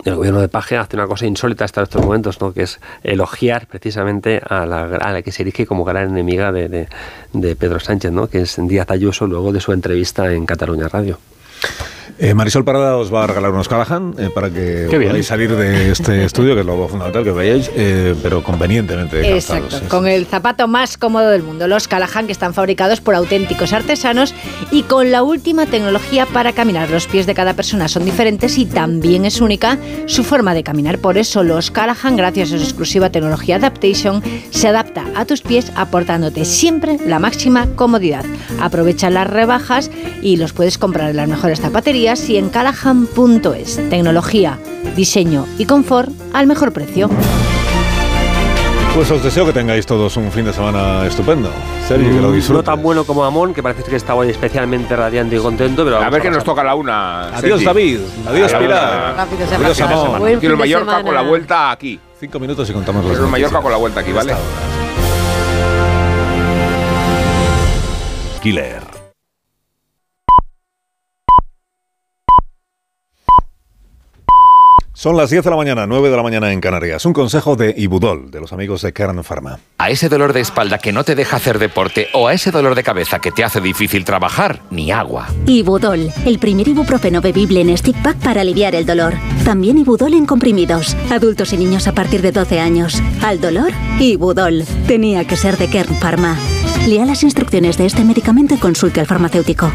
el 0.06 0.16
gobierno 0.16 0.42
de 0.42 0.48
Paje 0.48 0.76
hace 0.78 0.96
una 0.96 1.06
cosa 1.06 1.28
insólita 1.28 1.66
hasta 1.66 1.84
estos 1.84 2.04
momentos, 2.04 2.42
¿no? 2.42 2.52
que 2.54 2.64
es 2.64 2.80
elogiar 3.04 3.68
precisamente 3.68 4.42
a 4.44 4.66
la, 4.66 4.86
a 4.86 5.12
la 5.12 5.22
que 5.22 5.32
se 5.32 5.44
erige 5.44 5.66
como 5.66 5.84
gran 5.84 6.10
enemiga 6.10 6.52
de, 6.52 6.88
de, 7.32 7.56
Pedro 7.56 7.80
Sánchez, 7.80 8.12
¿no? 8.12 8.28
que 8.28 8.42
es 8.42 8.58
Díaz 8.60 8.90
Ayuso, 8.90 9.28
luego 9.28 9.52
de 9.52 9.62
su 9.62 9.72
entrevista 9.72 10.34
en 10.34 10.46
Cataluña 10.46 10.88
Radio. 10.88 11.20
Eh, 12.20 12.34
Marisol 12.34 12.64
Parada 12.66 12.98
os 12.98 13.14
va 13.14 13.24
a 13.24 13.28
regalar 13.28 13.52
unos 13.52 13.68
Callahan 13.68 14.16
eh, 14.18 14.30
para 14.34 14.50
que 14.50 14.88
podáis 14.90 15.28
salir 15.28 15.56
de 15.56 15.92
este 15.92 16.24
estudio, 16.30 16.54
que 16.54 16.62
es 16.62 16.66
lo 16.66 16.88
fundamental 16.88 17.24
que 17.24 17.32
veáis, 17.32 17.72
eh, 17.76 18.16
pero 18.22 18.44
convenientemente 18.44 19.36
Exacto, 19.36 19.80
con 19.88 20.08
el 20.08 20.26
zapato 20.26 20.68
más 20.68 20.98
cómodo 20.98 21.30
del 21.30 21.44
mundo. 21.44 21.68
Los 21.68 21.88
Callahan 21.88 22.26
que 22.26 22.32
están 22.32 22.54
fabricados 22.54 23.02
por 23.02 23.16
auténticos 23.16 23.74
artesanos 23.74 24.34
y 24.72 24.84
con 24.84 25.12
la 25.12 25.24
última 25.24 25.66
tecnología 25.66 26.26
para 26.26 26.54
caminar. 26.54 26.90
Los 26.90 27.08
pies 27.08 27.26
de 27.26 27.34
cada 27.34 27.54
persona 27.54 27.88
son 27.88 28.06
diferentes 28.06 28.58
y 28.58 28.66
también 28.66 29.26
es 29.26 29.42
única 29.42 29.78
su 30.06 30.24
forma 30.24 30.54
de 30.54 30.64
caminar. 30.64 31.00
Por 31.00 31.18
eso 31.18 31.44
los 31.44 31.72
Callahan, 31.72 32.18
gracias 32.18 32.52
a 32.52 32.58
su 32.58 32.64
exclusiva 32.64 33.10
tecnología 33.10 33.56
Adaptation, 33.56 34.22
se 34.52 34.68
adapta 34.68 35.06
a 35.16 35.26
tus 35.26 35.42
pies 35.42 35.72
aportándote 35.76 36.46
siempre 36.46 36.98
la 37.06 37.20
máxima 37.20 37.68
comodidad. 37.76 38.26
Aprovecha 38.60 39.10
las 39.10 39.28
rebajas 39.28 39.90
y 40.22 40.38
los 40.38 40.54
puedes 40.54 40.78
comprar 40.78 41.10
en 41.10 41.18
las 41.18 41.28
mejores 41.28 41.60
zapaterías 41.60 41.93
y 41.94 42.38
en 42.38 42.50
callahan.es. 42.50 43.90
Tecnología, 43.90 44.58
diseño 44.96 45.46
y 45.60 45.66
confort 45.66 46.10
al 46.34 46.48
mejor 46.48 46.74
precio. 46.74 47.08
Pues 48.96 49.12
os 49.12 49.24
deseo 49.24 49.46
que 49.46 49.54
tengáis 49.54 49.86
todos 49.86 50.18
un 50.18 50.32
fin 50.32 50.46
de 50.46 50.54
semana 50.54 51.06
estupendo. 51.06 51.52
Serio, 51.88 52.10
que 52.10 52.20
lo 52.20 52.30
mm, 52.30 52.54
No 52.54 52.64
tan 52.64 52.82
bueno 52.82 53.04
como 53.04 53.24
Amón, 53.24 53.54
que 53.54 53.62
parece 53.62 53.84
que 53.84 53.96
está 53.96 54.16
hoy 54.16 54.30
especialmente 54.32 54.96
radiante 54.96 55.36
y 55.36 55.40
contento, 55.40 55.84
pero 55.84 55.98
a 55.98 56.10
ver 56.10 56.22
que 56.22 56.32
nos 56.32 56.44
toca 56.44 56.64
la 56.64 56.74
una. 56.74 57.28
Adiós 57.28 57.64
David, 57.64 58.00
adiós 58.28 58.54
Pilar. 58.54 59.16
Adiós 59.20 59.82
Amón. 59.82 60.40
Quiero 60.40 60.58
Mallorca 60.58 61.04
con 61.04 61.14
la 61.14 61.22
vuelta 61.22 61.70
aquí. 61.70 62.00
Cinco 62.20 62.40
minutos 62.40 62.68
y 62.70 62.74
contamos 62.74 63.04
los 63.04 63.14
Quiero 63.14 63.30
Mallorca 63.30 63.62
con 63.62 63.72
la 63.72 63.78
vuelta 63.78 64.00
aquí, 64.00 64.12
¿vale? 64.12 64.34
Killer. 68.42 68.93
Son 75.04 75.18
las 75.18 75.30
10 75.30 75.44
de 75.44 75.50
la 75.50 75.58
mañana, 75.58 75.86
9 75.86 76.10
de 76.10 76.16
la 76.16 76.24
mañana 76.24 76.54
en 76.54 76.62
Canarias. 76.62 77.06
Un 77.06 77.12
consejo 77.12 77.58
de 77.58 77.76
Ibudol, 77.76 78.32
de 78.32 78.40
los 78.40 78.54
amigos 78.54 78.84
de 78.84 78.94
Kern 78.94 79.22
Pharma. 79.22 79.60
A 79.78 79.90
ese 79.90 80.08
dolor 80.08 80.32
de 80.32 80.40
espalda 80.40 80.78
que 80.78 80.94
no 80.94 81.04
te 81.04 81.14
deja 81.14 81.36
hacer 81.36 81.60
deporte 81.60 82.08
o 82.14 82.30
a 82.30 82.34
ese 82.34 82.52
dolor 82.52 82.74
de 82.74 82.84
cabeza 82.84 83.20
que 83.20 83.30
te 83.30 83.44
hace 83.44 83.60
difícil 83.60 84.06
trabajar, 84.06 84.62
ni 84.70 84.94
agua. 84.94 85.28
Ibudol, 85.46 86.10
el 86.26 86.40
primer 86.40 86.70
ibuprofeno 86.70 87.20
bebible 87.20 87.60
en 87.60 87.78
stick 87.78 88.02
pack 88.02 88.16
para 88.20 88.40
aliviar 88.40 88.76
el 88.76 88.86
dolor. 88.86 89.16
También 89.44 89.78
Ibudol 89.78 90.14
en 90.14 90.26
comprimidos. 90.26 90.96
Adultos 91.12 91.52
y 91.52 91.58
niños 91.58 91.86
a 91.90 91.92
partir 91.92 92.22
de 92.22 92.32
12 92.32 92.62
años. 92.62 93.04
Al 93.22 93.42
dolor, 93.42 93.74
Ibudol. 94.00 94.64
Tenía 94.88 95.28
que 95.28 95.36
ser 95.36 95.58
de 95.58 95.68
Kern 95.68 95.96
Pharma. 95.96 96.38
Lea 96.88 97.06
las 97.06 97.24
instrucciones 97.24 97.78
de 97.78 97.88
este 97.88 98.06
medicamento 98.06 98.56
y 98.56 98.58
consulte 98.58 99.02
al 99.02 99.08
farmacéutico. 99.08 99.70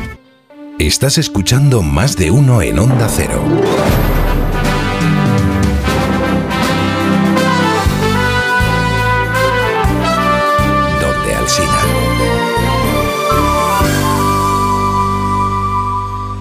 Estás 0.78 1.18
escuchando 1.18 1.82
más 1.82 2.16
de 2.16 2.30
uno 2.30 2.62
en 2.62 2.78
Onda 2.78 3.08
Cero. 3.10 3.42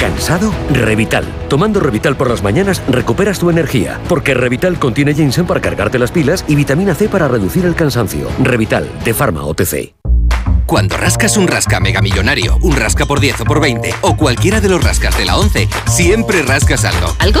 ¿Cansado? 0.00 0.52
Revital. 0.70 1.24
Tomando 1.48 1.80
Revital 1.80 2.16
por 2.16 2.28
las 2.28 2.42
mañanas 2.42 2.82
recuperas 2.88 3.38
tu 3.38 3.50
energía, 3.50 4.00
porque 4.08 4.34
Revital 4.34 4.78
contiene 4.78 5.14
ginseng 5.14 5.46
para 5.46 5.60
cargarte 5.60 5.98
las 5.98 6.10
pilas 6.10 6.44
y 6.48 6.54
vitamina 6.54 6.94
C 6.94 7.08
para 7.08 7.28
reducir 7.28 7.64
el 7.64 7.74
cansancio. 7.74 8.28
Revital, 8.42 8.90
de 9.04 9.14
Pharma 9.14 9.44
OTC. 9.44 9.94
Cuando 10.66 10.96
rascas 10.96 11.36
un 11.36 11.46
rasca 11.46 11.78
mega 11.78 12.00
millonario, 12.00 12.56
un 12.62 12.74
rasca 12.74 13.04
por 13.06 13.20
10 13.20 13.42
o 13.42 13.44
por 13.44 13.60
20 13.60 13.94
o 14.00 14.16
cualquiera 14.16 14.60
de 14.60 14.70
los 14.70 14.82
rascas 14.82 15.16
de 15.16 15.26
la 15.26 15.36
11, 15.36 15.68
siempre 15.86 16.42
rascas 16.42 16.84
algo. 16.84 17.14
¿Algo? 17.18 17.40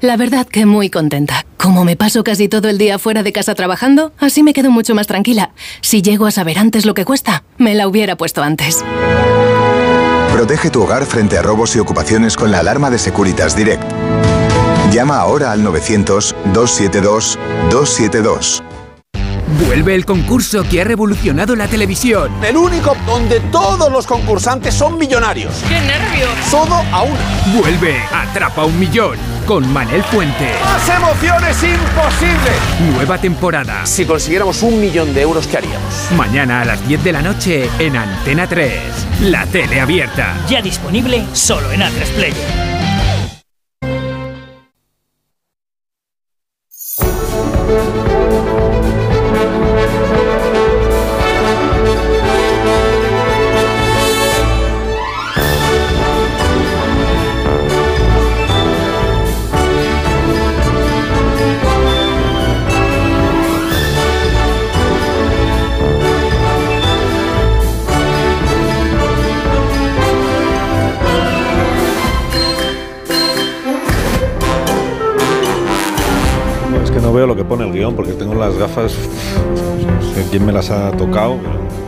La 0.00 0.16
verdad 0.16 0.46
que 0.46 0.64
muy 0.64 0.88
contenta. 0.88 1.44
Como 1.58 1.84
me 1.84 1.94
paso 1.94 2.24
casi 2.24 2.48
todo 2.48 2.70
el 2.70 2.78
día 2.78 2.98
fuera 2.98 3.22
de 3.22 3.32
casa 3.32 3.54
trabajando, 3.54 4.14
así 4.18 4.42
me 4.42 4.54
quedo 4.54 4.70
mucho 4.70 4.94
más 4.94 5.06
tranquila. 5.06 5.50
Si 5.82 6.00
llego 6.00 6.24
a 6.24 6.30
saber 6.30 6.58
antes 6.58 6.86
lo 6.86 6.94
que 6.94 7.04
cuesta, 7.04 7.44
me 7.58 7.74
la 7.74 7.86
hubiera 7.86 8.16
puesto 8.16 8.42
antes. 8.42 8.82
Protege 10.32 10.70
tu 10.70 10.82
hogar 10.82 11.04
frente 11.04 11.36
a 11.36 11.42
robos 11.42 11.76
y 11.76 11.80
ocupaciones 11.80 12.34
con 12.34 12.50
la 12.50 12.60
alarma 12.60 12.88
de 12.88 12.98
Securitas 12.98 13.54
Direct. 13.54 13.84
Llama 14.90 15.18
ahora 15.18 15.52
al 15.52 15.62
900-272-272. 15.64 18.62
Vuelve 19.66 19.94
el 19.94 20.06
concurso 20.06 20.62
que 20.62 20.80
ha 20.80 20.84
revolucionado 20.84 21.56
la 21.56 21.68
televisión. 21.68 22.32
El 22.42 22.56
único 22.56 22.96
donde 23.04 23.40
todos 23.52 23.92
los 23.92 24.06
concursantes 24.06 24.72
son 24.72 24.96
millonarios. 24.96 25.52
¡Qué 25.68 25.78
nervios! 25.78 26.30
Todo 26.50 26.76
a 26.76 27.02
una. 27.02 27.20
Vuelve 27.60 27.98
Atrapa 28.10 28.64
un 28.64 28.78
Millón 28.78 29.18
con 29.46 29.70
Manel 29.72 30.02
Fuente. 30.04 30.52
¡Más 30.64 30.88
emociones 30.88 31.62
imposible! 31.62 32.50
Nueva 32.94 33.18
temporada. 33.18 33.84
Si 33.86 34.04
consiguiéramos 34.04 34.62
un 34.62 34.80
millón 34.80 35.12
de 35.14 35.22
euros, 35.22 35.46
¿qué 35.46 35.58
haríamos? 35.58 36.08
Mañana 36.16 36.62
a 36.62 36.64
las 36.64 36.86
10 36.86 37.04
de 37.04 37.12
la 37.12 37.22
noche 37.22 37.68
en 37.78 37.96
Antena 37.96 38.46
3. 38.46 38.80
La 39.22 39.46
tele 39.46 39.80
abierta. 39.80 40.36
Ya 40.48 40.62
disponible 40.62 41.24
solo 41.32 41.70
en 41.72 41.80
A3 41.80 42.06
Player. 42.16 42.69
veo 77.20 77.26
lo 77.26 77.36
que 77.36 77.44
pone 77.44 77.66
el 77.66 77.72
guion 77.72 77.94
porque 77.94 78.12
tengo 78.12 78.34
las 78.34 78.56
gafas. 78.56 78.94
Quién 80.30 80.46
me 80.46 80.52
las 80.52 80.70
ha 80.70 80.90
tocado. 80.92 81.36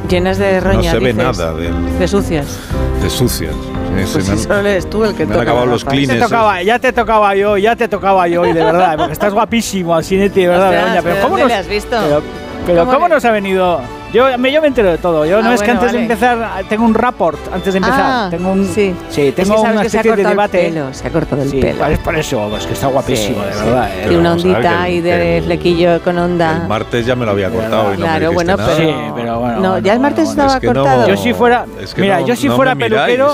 Llenas 0.09 0.37
de 0.37 0.61
roña. 0.61 0.77
No 0.77 0.83
se 0.83 0.99
ve 0.99 1.13
dices, 1.13 1.39
nada. 1.39 1.55
De 1.55 2.09
sucias. 2.09 2.59
De 3.03 3.09
sucias. 3.09 3.55
Pues 3.95 4.25
si 4.27 4.39
solo 4.39 4.61
eres 4.61 4.89
tú 4.91 5.05
el 5.05 5.15
que 5.15 5.25
me 5.25 5.35
han 5.35 5.41
acabado 5.41 5.67
los 5.67 5.85
cleans. 5.85 6.09
Te 6.09 6.65
ya 6.65 6.79
te 6.79 6.93
tocaba 6.93 7.35
yo, 7.35 7.57
ya 7.57 7.77
te 7.77 7.89
tocaba 7.89 8.29
yo, 8.29 8.45
y 8.45 8.53
de 8.53 8.63
verdad, 8.63 8.97
porque 8.97 9.13
estás 9.13 9.33
guapísimo, 9.33 9.95
así, 9.95 10.17
de 10.17 10.49
verdad, 10.49 10.69
Ostras, 10.69 10.85
Begoña. 10.85 11.03
Pero, 11.03 11.15
¿pero 11.15 11.25
¿cómo 11.25 11.39
dónde 11.39 11.55
has 11.55 11.69
visto? 11.69 11.97
Pero, 12.03 12.23
pero 12.67 12.81
¿cómo, 12.81 12.93
¿cómo 12.93 13.09
nos 13.09 13.25
ha 13.25 13.31
venido? 13.31 13.81
Yo 14.13 14.39
me, 14.39 14.53
yo 14.53 14.61
me 14.61 14.69
entero 14.69 14.91
de 14.91 14.99
todo. 14.99 15.25
Yo 15.25 15.39
ah, 15.39 15.41
no 15.41 15.49
bueno, 15.49 15.55
es 15.55 15.63
que 15.63 15.71
antes 15.71 15.87
vale. 15.87 15.99
de 15.99 16.05
empezar 16.05 16.65
tengo 16.69 16.85
un 16.85 16.95
rapport 16.95 17.39
antes 17.53 17.73
de 17.73 17.81
ah, 17.81 17.83
empezar. 17.83 18.05
Ah, 18.05 18.29
tengo 18.31 18.53
un 18.53 18.67
sí, 18.67 18.95
sí 19.09 19.33
tengo 19.35 19.55
es 19.55 19.63
que 19.63 19.71
una 19.71 19.83
especie 19.83 20.17
de 20.17 20.25
debate. 20.25 20.67
El 20.67 20.75
pelo, 20.75 20.95
se 20.95 21.07
ha 21.07 21.11
cortado 21.11 21.43
el 21.43 21.51
sí, 21.51 21.61
pelo. 21.61 21.87
Es 21.87 21.99
por 21.99 22.17
eso, 22.17 22.57
es 22.57 22.67
que 22.67 22.75
está 22.75 22.89
guapísimo, 22.89 23.39
sí, 23.43 23.59
de 23.59 23.65
verdad. 23.65 23.91
Eh. 23.91 24.03
Tiene 24.03 24.19
una 24.19 24.33
ondita 24.33 24.83
ahí 24.83 25.01
de 25.01 25.39
el, 25.39 25.45
flequillo 25.45 26.01
con 26.03 26.19
onda. 26.19 26.59
El 26.63 26.69
martes 26.69 27.07
ya 27.07 27.17
me 27.17 27.25
lo 27.25 27.31
había 27.31 27.49
cortado 27.49 27.95
y 27.95 27.97
no 27.97 28.05
claro, 28.05 28.29
me 28.29 28.35
bueno, 28.35 28.57
nada. 28.57 28.75
pero, 28.77 28.89
sí, 28.89 28.95
pero 29.15 29.41
bueno, 29.41 29.55
no, 29.55 29.71
bueno, 29.71 29.79
ya 29.79 29.93
el 29.95 30.01
martes 30.01 30.29
estaba 30.29 30.55
es 30.55 30.61
que 30.61 30.67
cortado. 30.67 31.03
No, 31.03 31.09
yo 31.09 31.17
si 31.17 31.33
fuera, 31.33 31.67
es 31.81 31.95
que 31.95 32.01
mira, 32.03 32.21
yo 32.21 32.37
si 32.37 32.49
fuera 32.51 32.75
peluquero, 32.75 33.33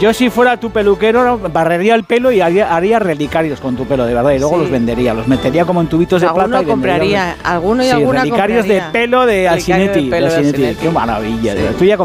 yo 0.00 0.12
si 0.12 0.30
fuera 0.30 0.56
tu 0.56 0.70
peluquero 0.70 1.38
barrería 1.52 1.96
el 1.96 2.04
pelo 2.04 2.30
y 2.30 2.40
haría, 2.40 2.74
haría 2.74 3.00
relicarios 3.00 3.60
con 3.60 3.76
tu 3.76 3.86
pelo, 3.86 4.04
de 4.04 4.14
verdad, 4.14 4.30
y 4.30 4.38
luego 4.38 4.56
los 4.58 4.70
vendería, 4.70 5.14
los 5.14 5.26
metería 5.26 5.64
como 5.64 5.80
en 5.80 5.88
tubitos 5.88 6.20
de 6.20 6.28
plata 6.28 6.62
y 6.62 6.64
compraría 6.64 7.36
alguno 7.42 7.84
y 7.84 7.90
alguna 7.90 8.20
relicarios 8.20 8.68
de 8.68 8.82
pelo 8.92 9.26
de 9.26 9.48
Alcinetti. 9.48 10.11
Qué 10.80 10.90
maravilla. 10.90 11.54
Ya 11.54 11.96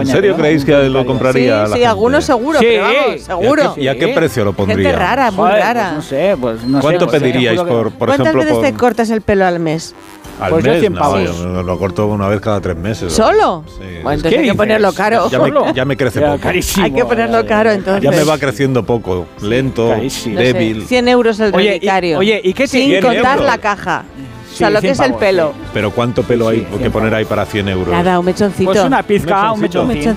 ¿En 0.00 0.06
serio 0.06 0.36
creéis 0.36 0.64
que 0.64 0.88
lo 0.88 1.04
compraría? 1.06 1.66
sí, 1.68 1.84
algunos 1.84 2.24
seguro, 2.24 2.60
¿Y 3.76 3.88
a, 3.88 3.96
qué, 3.96 4.08
precio 4.08 4.44
lo 4.44 4.52
pondría? 4.52 4.76
Gente 4.76 4.98
rara, 4.98 5.30
muy 5.30 5.48
rara. 5.48 5.92
No 5.92 6.02
sé, 6.02 6.36
¿Cuánto 6.80 7.06
por, 7.06 7.92
por 7.92 8.10
ejemplo? 8.10 8.32
¿Cuántas 8.32 8.34
veces 8.34 8.60
te 8.60 8.72
cortas 8.74 9.10
el 9.10 9.20
pelo 9.20 9.46
al 9.46 9.58
mes? 9.58 9.94
Al 10.38 10.50
pues 10.50 10.64
mes, 10.64 10.90
lo 10.90 11.78
corto 11.78 12.06
una 12.08 12.28
vez 12.28 12.40
cada 12.40 12.60
tres 12.60 12.76
meses. 12.76 13.12
¿Solo? 13.12 13.64
Hay 14.04 14.20
que 14.20 14.54
ponerlo 14.54 14.92
caro. 14.92 15.30
Ya, 15.74 15.84
me, 15.84 15.96
crece 15.96 16.20
poco. 16.20 16.48
Hay 16.48 16.90
que 16.92 17.04
ponerlo 17.04 17.46
caro, 17.46 17.70
entonces. 17.70 18.02
Ya 18.02 18.10
me 18.10 18.24
va 18.24 18.38
creciendo 18.38 18.84
poco, 18.84 19.26
lento, 19.40 19.94
débil. 20.24 20.80
No 20.80 20.86
100 20.86 21.08
euros 21.08 21.40
el 21.40 21.54
oye, 21.54 21.80
oye, 22.16 22.40
¿y 22.44 22.52
qué 22.52 22.66
Sin 22.66 23.00
contar 23.00 23.40
la 23.40 23.58
caja 23.58 24.04
o 24.56 24.58
sea, 24.58 24.70
lo 24.70 24.80
que 24.80 24.90
es 24.90 25.00
el 25.00 25.14
pelo. 25.14 25.52
Pero 25.74 25.90
¿cuánto 25.90 26.22
pelo 26.22 26.48
hay 26.48 26.62
que 26.62 26.90
poner 26.90 27.14
ahí 27.14 27.24
para 27.24 27.44
100 27.44 27.68
euros? 27.68 27.88
Nada, 27.88 28.18
un 28.18 28.24
mechoncito. 28.24 28.72
Pues 28.72 28.84
una 28.84 29.02
pizca, 29.02 29.52
un 29.52 29.60
mechoncito 29.60 30.16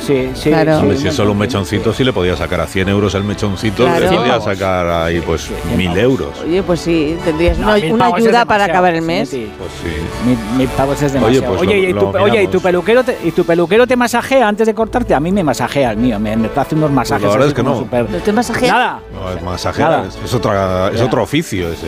Sí, 0.00 0.50
claro. 0.50 0.96
Si 0.96 1.08
es 1.08 1.14
solo 1.14 1.32
un 1.32 1.38
mechoncito, 1.38 1.92
sí 1.92 2.04
le 2.04 2.12
podía 2.12 2.36
sacar 2.36 2.60
a 2.60 2.66
100 2.66 2.88
euros 2.88 3.14
el 3.14 3.24
mechoncito, 3.24 3.88
le 3.88 4.06
podía 4.06 4.40
sacar 4.40 4.88
ahí 4.88 5.20
pues 5.20 5.50
1000 5.76 5.98
euros. 5.98 6.40
Oye, 6.44 6.62
pues 6.62 6.80
sí, 6.80 7.16
tendrías 7.24 7.58
una, 7.58 8.06
ayuda 8.06 8.44
para 8.44 8.64
acabar 8.64 8.94
el 8.94 9.02
mes. 9.02 9.30
Pues 9.30 9.70
sí. 9.82 10.36
1000 10.56 10.68
pavos 10.68 11.02
es 11.02 11.12
demasiado. 11.12 11.48
Pues 11.48 11.60
oye, 11.62 11.74
oye, 11.74 11.90
y, 11.90 11.94
tu, 11.94 12.06
oye 12.06 12.42
y, 12.44 12.46
tu, 12.48 12.60
peluquero 12.60 13.02
te, 13.02 13.18
y 13.24 13.32
tu 13.32 13.44
peluquero 13.44 13.86
te 13.86 13.96
masajea 13.96 14.46
antes 14.46 14.66
de 14.66 14.74
cortarte. 14.74 15.14
A 15.14 15.20
mí 15.20 15.32
me 15.32 15.42
masajea 15.42 15.92
el 15.92 15.96
mío, 15.96 16.20
me, 16.20 16.36
me 16.36 16.48
hace 16.54 16.74
unos 16.74 16.90
masajes. 16.90 17.24
Pues 17.24 17.34
la 17.34 17.38
verdad 17.38 17.48
es 17.48 17.54
que 17.54 17.62
no. 17.62 18.10
¿No 18.10 18.18
te 18.24 18.32
masajea? 18.32 18.72
Nada. 18.72 19.00
No, 19.12 19.30
es 19.32 19.42
masajear, 19.42 20.06
es, 20.24 20.34
otra, 20.34 20.90
es 20.92 21.00
otro 21.00 21.22
oficio 21.22 21.68
ese. 21.72 21.86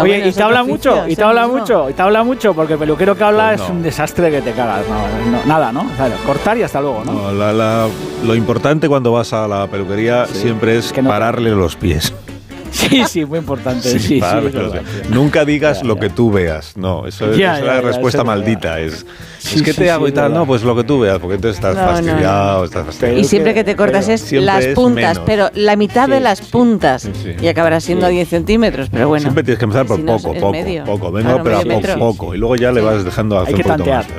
oye, 0.00 0.28
¿y 0.28 0.32
te 0.32 0.42
habla 0.42 0.64
mucho? 0.64 1.06
habla 1.30 1.48
mucho, 1.48 1.90
y 1.90 1.92
te 1.92 2.02
habla 2.02 2.22
mucho, 2.22 2.54
porque 2.54 2.74
el 2.74 2.78
peluquero 2.78 3.16
que 3.16 3.24
habla 3.24 3.50
pues 3.50 3.62
es 3.62 3.70
un 3.70 3.82
desastre 3.82 4.30
que 4.30 4.42
te 4.42 4.52
cagas. 4.52 4.84
Nada, 5.46 5.72
¿no? 5.72 5.86
Cortar 6.26 6.58
y 6.58 6.62
hasta 6.62 6.80
luego, 6.80 7.02
¿no? 7.04 7.32
La, 7.32 7.88
lo 8.24 8.34
importante 8.34 8.88
cuando 8.88 9.12
vas 9.12 9.32
a 9.32 9.48
la 9.48 9.66
peluquería 9.66 10.26
siempre 10.26 10.78
es 10.78 10.92
pararle 10.92 11.50
los 11.50 11.76
pies. 11.76 12.12
Sí, 12.70 13.04
sí, 13.08 13.24
muy 13.24 13.38
importante. 13.38 13.98
Nunca 15.10 15.44
digas 15.44 15.82
lo 15.82 15.96
que 15.96 16.08
tú 16.10 16.30
veas. 16.30 16.76
No, 16.76 17.06
eso 17.06 17.32
es, 17.32 17.38
la 17.38 17.80
respuesta 17.80 18.24
maldita. 18.24 18.80
Es, 18.80 19.04
que 19.64 19.72
te 19.72 19.90
hago 19.90 20.08
y 20.08 20.12
tal. 20.12 20.32
No, 20.32 20.46
pues 20.46 20.62
lo 20.62 20.76
que 20.76 20.84
tú 20.84 21.00
veas, 21.00 21.18
porque 21.18 21.36
entonces 21.36 21.56
estás 21.56 21.76
fastidiado, 21.76 22.64
estás 22.64 22.86
fastidiado. 22.86 23.18
Y 23.18 23.24
siempre 23.24 23.54
que 23.54 23.64
te 23.64 23.76
cortas 23.76 24.08
es 24.08 24.32
las 24.32 24.66
puntas, 24.68 25.20
pero 25.20 25.50
la 25.54 25.76
mitad 25.76 26.08
de 26.08 26.20
las 26.20 26.40
puntas. 26.40 27.08
Y 27.40 27.46
acabarás 27.48 27.84
siendo 27.84 28.08
10 28.08 28.28
centímetros, 28.28 28.88
pero 28.90 29.08
bueno. 29.08 29.22
Siempre 29.22 29.44
tienes 29.44 29.58
que 29.58 29.64
empezar 29.64 29.86
por 29.86 30.04
poco, 30.04 30.34
poco, 30.34 30.52
poco. 30.86 31.12
Vengo, 31.12 31.40
pero 31.42 31.58
a 31.58 31.62
poco, 31.62 31.98
poco. 31.98 32.34
Y 32.34 32.38
luego 32.38 32.56
ya 32.56 32.72
le 32.72 32.80
vas 32.80 33.04
dejando 33.04 33.38
hacer 33.38 33.54
un 33.54 33.62
poquito 33.62 33.86
más. 33.86 34.06
No, 34.08 34.14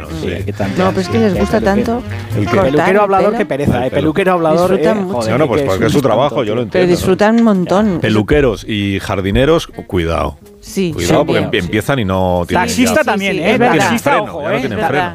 pero 0.75 0.91
pues 0.93 1.05
es 1.05 1.11
que 1.11 1.19
les 1.19 1.37
gusta 1.37 1.61
tanto. 1.61 2.01
El 2.35 2.45
peluquero 2.45 3.01
hablador, 3.01 3.37
que 3.37 3.45
pereza. 3.45 3.85
El 3.85 3.91
peluquero 3.91 4.33
hablador. 4.33 4.79
No, 4.81 5.37
no, 5.37 5.47
pues 5.47 5.63
porque 5.63 5.85
es 5.85 5.91
su 5.91 6.01
trabajo, 6.01 6.43
yo 6.43 6.55
lo 6.55 6.63
entiendo. 6.63 6.85
Pero 6.85 6.87
disfrutan 6.87 7.35
un 7.35 7.43
montón. 7.43 7.99
Peluquero 8.01 8.40
jardineros 8.41 8.63
y 8.67 8.99
jardineros, 8.99 9.67
cuidado. 9.67 10.37
Sí, 10.61 10.91
pues 10.93 11.07
Cuidado 11.07 11.25
porque 11.25 11.57
empiezan 11.57 11.95
sí. 11.95 12.01
y 12.03 12.05
no 12.05 12.43
tienen 12.47 12.67
Taxista 12.67 13.03
también, 13.03 13.39
¿eh? 13.39 13.57
Taxista, 13.57 14.21
ojo, 14.21 14.49
¿eh? 14.49 14.69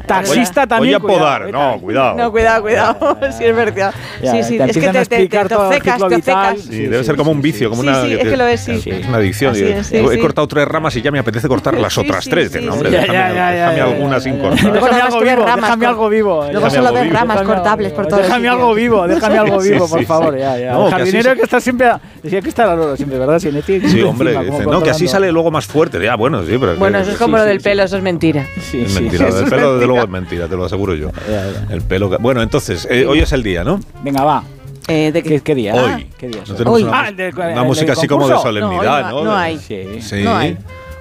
Taxista 0.05 0.67
también. 0.67 0.99
Voy 0.99 1.13
a 1.13 1.17
podar, 1.17 1.43
cuidado, 1.43 1.73
no, 1.73 1.81
cuidado. 1.81 2.17
No, 2.17 2.31
cuidado, 2.31 2.61
cuidado. 2.61 3.17
sí, 3.37 3.45
es 3.45 3.55
verdad. 3.55 3.93
Eh, 4.21 4.27
sí, 4.29 4.43
sí, 4.43 4.57
es 4.57 4.77
que 4.77 4.89
te, 4.89 5.05
te, 5.05 5.27
te 5.27 5.55
obcecas, 5.55 5.97
te 5.97 6.03
obcecas. 6.03 6.61
Sí, 6.61 6.87
debe 6.87 7.03
ser 7.03 7.15
como 7.15 7.31
un 7.31 7.41
vicio, 7.41 7.69
como 7.69 7.81
una. 7.81 8.03
Sí, 8.03 8.13
es 8.13 8.27
que 8.27 8.37
lo 8.37 8.45
es, 8.45 8.59
sí. 8.59 8.83
Es 8.85 9.07
una 9.07 9.17
adicción. 9.17 9.55
He 9.55 10.19
cortado 10.19 10.47
tres 10.47 10.67
ramas 10.67 10.95
y 10.97 11.01
ya 11.01 11.11
me 11.11 11.19
apetece 11.19 11.47
cortar 11.47 11.77
las 11.79 11.97
otras 11.97 12.25
tres. 12.25 12.51
Déjame 12.51 13.81
alguna 13.81 14.19
sin 14.19 14.39
cortar. 14.39 14.73
Déjame 14.73 15.85
algo 15.85 16.09
vivo. 16.09 16.45
Luego 16.51 16.69
solo 16.69 16.91
ves 16.91 17.09
ramas 17.09 17.41
cortables 17.43 17.93
por 17.93 18.07
todo. 18.07 18.19
Déjame 18.19 18.49
algo 18.49 18.73
vivo, 18.73 19.07
déjame 19.07 19.37
algo 19.39 19.59
vivo, 19.61 19.87
por 19.87 20.03
favor. 20.03 20.37
El 20.37 20.89
jardinero 20.89 21.35
que 21.35 21.43
está 21.43 21.61
siempre. 21.61 21.91
Decía 22.21 22.41
que 22.41 22.49
está 22.49 22.71
al 22.71 22.79
oro 22.79 22.97
siempre, 22.97 23.17
¿verdad? 23.17 23.39
Sí, 23.39 24.01
hombre. 24.01 24.37
No, 24.65 24.83
que 24.83 24.89
así 24.89 25.07
sale 25.07 25.31
luego 25.37 25.51
más 25.51 25.65
fuerte. 25.65 26.03
Ya, 26.03 26.15
bueno, 26.15 26.43
sí, 26.43 26.57
pero. 26.59 26.75
Bueno, 26.75 26.99
eso 26.99 27.11
es 27.11 27.17
como 27.17 27.37
sí, 27.37 27.43
lo 27.43 27.45
del 27.45 27.61
pelo, 27.61 27.83
eso 27.83 27.97
es 27.97 28.03
mentira. 28.03 28.45
Sí, 28.59 28.81
es 28.81 28.99
mentira. 28.99 29.27
El 29.27 29.33
es 29.33 29.35
pelo, 29.35 29.49
mentira. 29.49 29.73
desde 29.73 29.87
luego, 29.87 30.03
es 30.03 30.09
mentira, 30.09 30.47
te 30.47 30.55
lo 30.55 30.65
aseguro 30.65 30.95
yo. 30.95 31.11
El 31.69 31.81
pelo. 31.81 32.09
Bueno, 32.19 32.41
entonces, 32.41 32.87
eh, 32.89 33.05
hoy 33.05 33.19
es 33.19 33.31
el 33.31 33.43
día, 33.43 33.63
¿no? 33.63 33.79
Venga, 34.03 34.23
va. 34.23 34.43
Eh, 34.87 35.11
¿de 35.11 35.21
qué? 35.21 35.41
¿Qué, 35.41 35.53
día? 35.53 35.75
Hoy. 35.75 35.91
Ah, 35.91 35.99
¿Qué 36.17 36.27
día 36.29 36.41
¿No 36.63 36.71
hoy. 36.71 36.83
Una, 36.83 37.01
ah, 37.01 37.11
de, 37.11 37.29
una 37.29 37.47
de, 37.47 37.61
música 37.61 37.91
así 37.91 38.07
como 38.07 38.27
de 38.27 38.37
solemnidad, 38.37 39.09
¿no? 39.09 39.23
No, 39.23 39.35
hay. 39.35 39.57
Sí. 39.57 40.23
No 40.23 40.35
hay. 40.35 40.57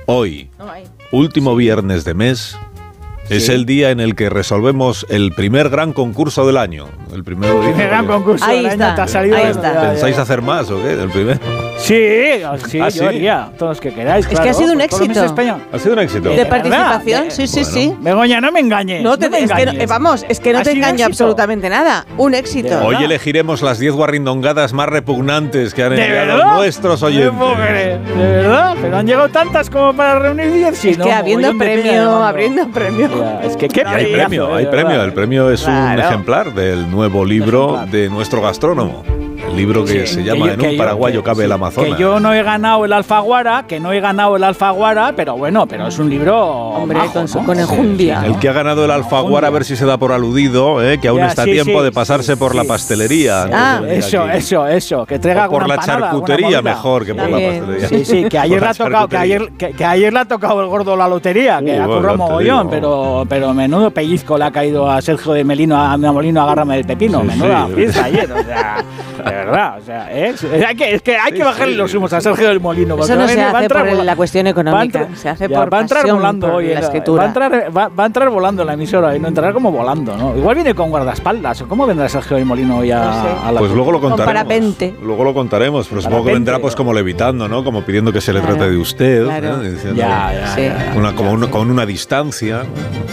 Hoy, 0.07 0.49
no 0.59 0.71
hay. 0.71 0.85
último 1.11 1.57
viernes 1.57 2.05
de 2.05 2.15
mes, 2.15 2.57
sí. 3.27 3.35
es 3.35 3.49
el 3.49 3.67
día 3.67 3.91
en 3.91 3.99
el 3.99 4.15
que 4.15 4.29
resolvemos 4.29 5.05
el 5.09 5.33
primer 5.33 5.69
gran 5.69 5.93
concurso 5.93 6.47
del 6.47 6.59
año. 6.59 6.87
El 7.13 7.25
primer, 7.25 7.51
el 7.51 7.61
primer 7.61 7.89
gran 7.89 8.07
concurso 8.07 8.45
ahí 8.45 8.59
del 8.59 8.67
está. 8.67 8.89
año. 8.89 8.95
Te 8.97 9.03
ha 9.03 9.09
salido 9.09 9.37
Pensáis 9.37 10.19
hacer 10.19 10.43
más 10.43 10.71
o 10.71 10.81
qué? 10.83 10.93
El 10.93 11.11
primero. 11.11 11.41
Sí, 11.79 11.95
sí, 12.69 12.81
ah, 12.81 12.91
sí? 12.91 12.99
yo 12.99 13.09
haría. 13.09 13.51
Todos 13.59 13.71
los 13.71 13.81
que 13.81 13.93
queráis. 13.93 14.27
Es 14.31 14.41
que 14.41 14.49
ha 14.49 14.55
sido 14.55 14.73
un 14.73 14.81
éxito. 14.81 15.21
Ha 15.73 15.79
sido 15.79 15.93
un 15.93 15.99
éxito. 15.99 16.31
De 16.31 16.47
participación, 16.47 17.31
sí, 17.31 17.47
sí, 17.47 17.65
sí. 17.65 17.95
Begoña, 18.01 18.41
no 18.41 18.53
me 18.53 18.61
engañes. 18.61 19.03
No 19.03 19.19
te, 19.19 19.29
no 19.29 19.37
es. 19.37 19.53
Que 19.53 19.67
no, 19.67 19.73
vamos, 19.87 20.25
es 20.29 20.41
que 20.41 20.53
no 20.53 20.63
te 20.63 20.73
engaño 20.73 21.07
absolutamente 21.07 21.69
nada. 21.69 22.07
Un 22.17 22.35
éxito. 22.35 22.85
Hoy 22.85 22.97
elegiremos 23.03 23.63
las 23.63 23.79
10 23.79 23.95
guarrindongadas 23.95 24.73
más 24.73 24.89
repugnantes 24.89 25.75
que 25.75 25.83
han 25.83 25.93
enviado 25.93 26.57
nuestros 26.57 27.03
oyentes. 27.03 27.33
De 27.37 28.27
verdad, 28.27 28.75
pero 28.81 28.97
han 28.97 29.07
llegado 29.07 29.29
tantas 29.29 29.71
como 29.71 29.95
para 29.95 30.19
reunir 30.19 30.53
10. 30.53 30.79
Si 30.79 30.91
es 30.91 30.99
que 30.99 31.13
habiendo 31.13 31.57
premio, 31.57 32.23
abriendo 32.23 32.69
premio. 32.69 33.09
Es 33.43 33.57
que 33.57 33.69
qué 33.69 33.83
Hay 33.87 34.13
premio, 34.13 34.55
hay 34.55 34.67
premio. 34.67 35.03
El 35.03 35.13
premio 35.13 35.51
es 35.51 35.67
un 35.67 35.99
ejemplar 35.99 36.55
del 36.55 36.91
nuevo 36.91 37.25
libro 37.25 37.85
de 37.91 38.09
nuestro 38.09 38.41
gastrónomo 38.41 39.26
libro 39.57 39.85
que 39.85 40.07
se 40.07 40.23
llama 40.23 40.47
que 40.47 40.67
En 40.67 40.73
un 40.73 40.77
paraguayo 40.77 41.23
cabe 41.23 41.45
el 41.45 41.53
Amazonas. 41.53 41.95
Que 41.95 42.01
yo 42.01 42.21
no 42.21 42.33
he 42.33 42.43
ganado 42.43 42.85
el 42.85 42.93
Alfaguara, 42.93 43.65
que 43.67 43.81
no 43.81 43.93
he 43.93 44.01
ganado 44.01 44.37
el 44.37 44.45
Alfaguara, 44.45 45.15
pero 45.17 45.37
bueno, 45.37 45.67
pero 45.67 45.87
es 45.89 45.99
un 45.99 46.11
libro. 46.11 46.37
Hombre, 46.37 47.01
con, 47.13 47.29
su, 47.29 47.43
¿no? 47.43 47.53
enjundia. 47.53 48.23
El 48.25 48.39
que 48.39 48.49
ha 48.49 48.53
ganado 48.53 48.85
el 48.85 48.91
Alfaguara, 48.91 49.49
a 49.49 49.51
ver 49.51 49.65
si 49.65 49.77
se 49.77 49.87
da 49.87 49.99
por 49.99 50.13
aludido, 50.13 50.83
eh, 50.83 50.99
que 51.01 51.09
aún 51.09 51.21
está 51.21 51.43
a 51.43 51.45
tiempo 51.45 51.83
de 51.83 51.93
pasarse 51.93 52.37
por 52.37 52.55
la 52.55 52.65
pastelería. 52.65 53.45
Ah, 53.53 53.83
eso, 53.89 54.29
eso, 54.29 54.67
eso. 54.67 55.07
Que 55.07 55.19
traiga 55.19 55.47
o 55.47 55.51
por 55.51 55.69
la 55.69 55.79
charcutería 55.79 56.63
mejor 56.63 57.05
que 57.05 57.15
por 57.15 57.29
la 57.29 57.39
pastelería. 57.39 57.89
Sí, 57.89 58.05
sí, 58.05 58.25
que 58.25 58.39
ayer, 58.39 58.61
la 58.61 58.75
tocado, 58.75 59.09
que, 59.09 59.17
ayer, 59.17 59.53
que, 59.53 59.85
ayer 59.85 60.13
le 60.13 60.19
ha 60.21 60.25
tocado 60.25 60.61
el 60.61 60.69
gordo 60.69 60.97
la 60.97 61.09
lotería, 61.09 61.61
que 61.65 61.79
uh, 61.79 61.83
ha 61.83 61.87
currado 61.87 62.19
mogollón, 62.19 62.69
pero, 62.71 63.25
pero 63.29 63.55
menudo 63.55 63.91
pellizco 63.91 64.37
le 64.39 64.45
ha 64.45 64.51
caído 64.51 64.91
a 64.91 65.01
Sergio 65.01 65.33
de 65.33 65.45
Melino, 65.45 65.77
a 65.77 65.97
Molino, 65.97 66.43
agárrame 66.43 66.77
del 66.77 66.87
pepino. 66.87 67.23
Menuda 67.23 67.69
fiesta 67.75 68.05
ayer, 68.05 68.31
o 68.33 68.43
sea. 68.43 68.85
verdad, 69.47 69.79
o 69.79 69.85
sea, 69.85 70.09
¿eh? 70.11 70.35
hay 70.67 70.77
que, 70.77 70.95
es 70.95 71.03
que 71.03 71.17
hay 71.17 71.33
que 71.33 71.43
bajarle 71.45 71.75
los 71.77 71.93
humos 71.95 72.13
a 72.13 72.21
Sergio 72.21 72.49
del 72.49 72.61
Molino. 72.61 72.97
Eso 72.99 73.15
no 73.15 73.21
va 73.21 73.25
a 73.25 73.29
se 73.29 73.37
va 73.37 73.49
hace 73.51 73.63
entrar 73.65 73.89
por 73.89 74.05
la 74.05 74.17
cuestión 74.17 74.47
va 74.47 74.51
económica, 74.51 75.01
entrar- 75.01 75.17
se 75.17 75.29
hace 75.29 75.49
ya, 75.49 75.59
por 75.59 75.73
va 75.73 75.79
a 75.79 75.81
entrar 75.83 76.03
pasión 76.03 76.17
volando 76.19 76.47
por 76.47 76.57
hoy, 76.57 76.69
la 76.75 76.81
escritura. 76.81 77.23
Va 77.23 77.25
a, 77.25 77.29
entrar, 77.29 77.77
va, 77.77 77.89
va 77.89 78.03
a 78.03 78.07
entrar 78.07 78.29
volando 78.31 78.63
en 78.63 78.67
la 78.69 78.75
emisora 78.75 79.17
y 79.17 79.19
no 79.21 79.29
entrará 79.29 79.53
como 79.53 79.71
volando, 79.73 80.17
¿no? 80.17 80.37
Igual 80.37 80.55
viene 80.55 80.75
con 80.75 80.91
guardaespaldas, 80.91 81.63
¿o 81.63 81.69
¿cómo 81.69 81.87
vendrá 81.87 82.09
Sergio 82.09 82.37
del 82.37 82.45
Molino 82.47 82.79
hoy 82.79 82.91
a, 82.91 82.99
No 83.05 83.13
sé. 83.23 83.29
a 83.47 83.53
la 83.53 83.59
Pues 83.61 83.73
luego 83.73 83.93
lo 83.93 84.01
Con 84.01 84.11
contaremos. 84.11 84.35
parapente. 84.35 84.95
Luego 85.03 85.25
lo 85.25 85.35
contaremos, 85.35 85.87
pero 85.89 86.03
supongo 86.03 86.25
que 86.27 86.33
vendrá 86.33 86.59
pues 86.59 86.75
como 86.77 86.93
levitando, 86.93 87.49
¿no? 87.49 87.65
Como 87.65 87.83
pidiendo 87.83 88.13
que 88.13 88.21
se 88.21 88.33
le 88.33 88.41
trate 88.41 88.69
de 88.71 88.77
usted. 88.77 89.25
claro. 89.25 89.59
Diciendo 89.61 89.97
Ya, 89.97 90.33
ya, 90.33 90.55
Sí. 90.55 90.63
ya. 90.63 90.93
Una, 90.97 91.15
como 91.15 91.33
un- 91.33 91.47
con 91.49 91.71
una 91.71 91.87
distancia. 91.87 92.63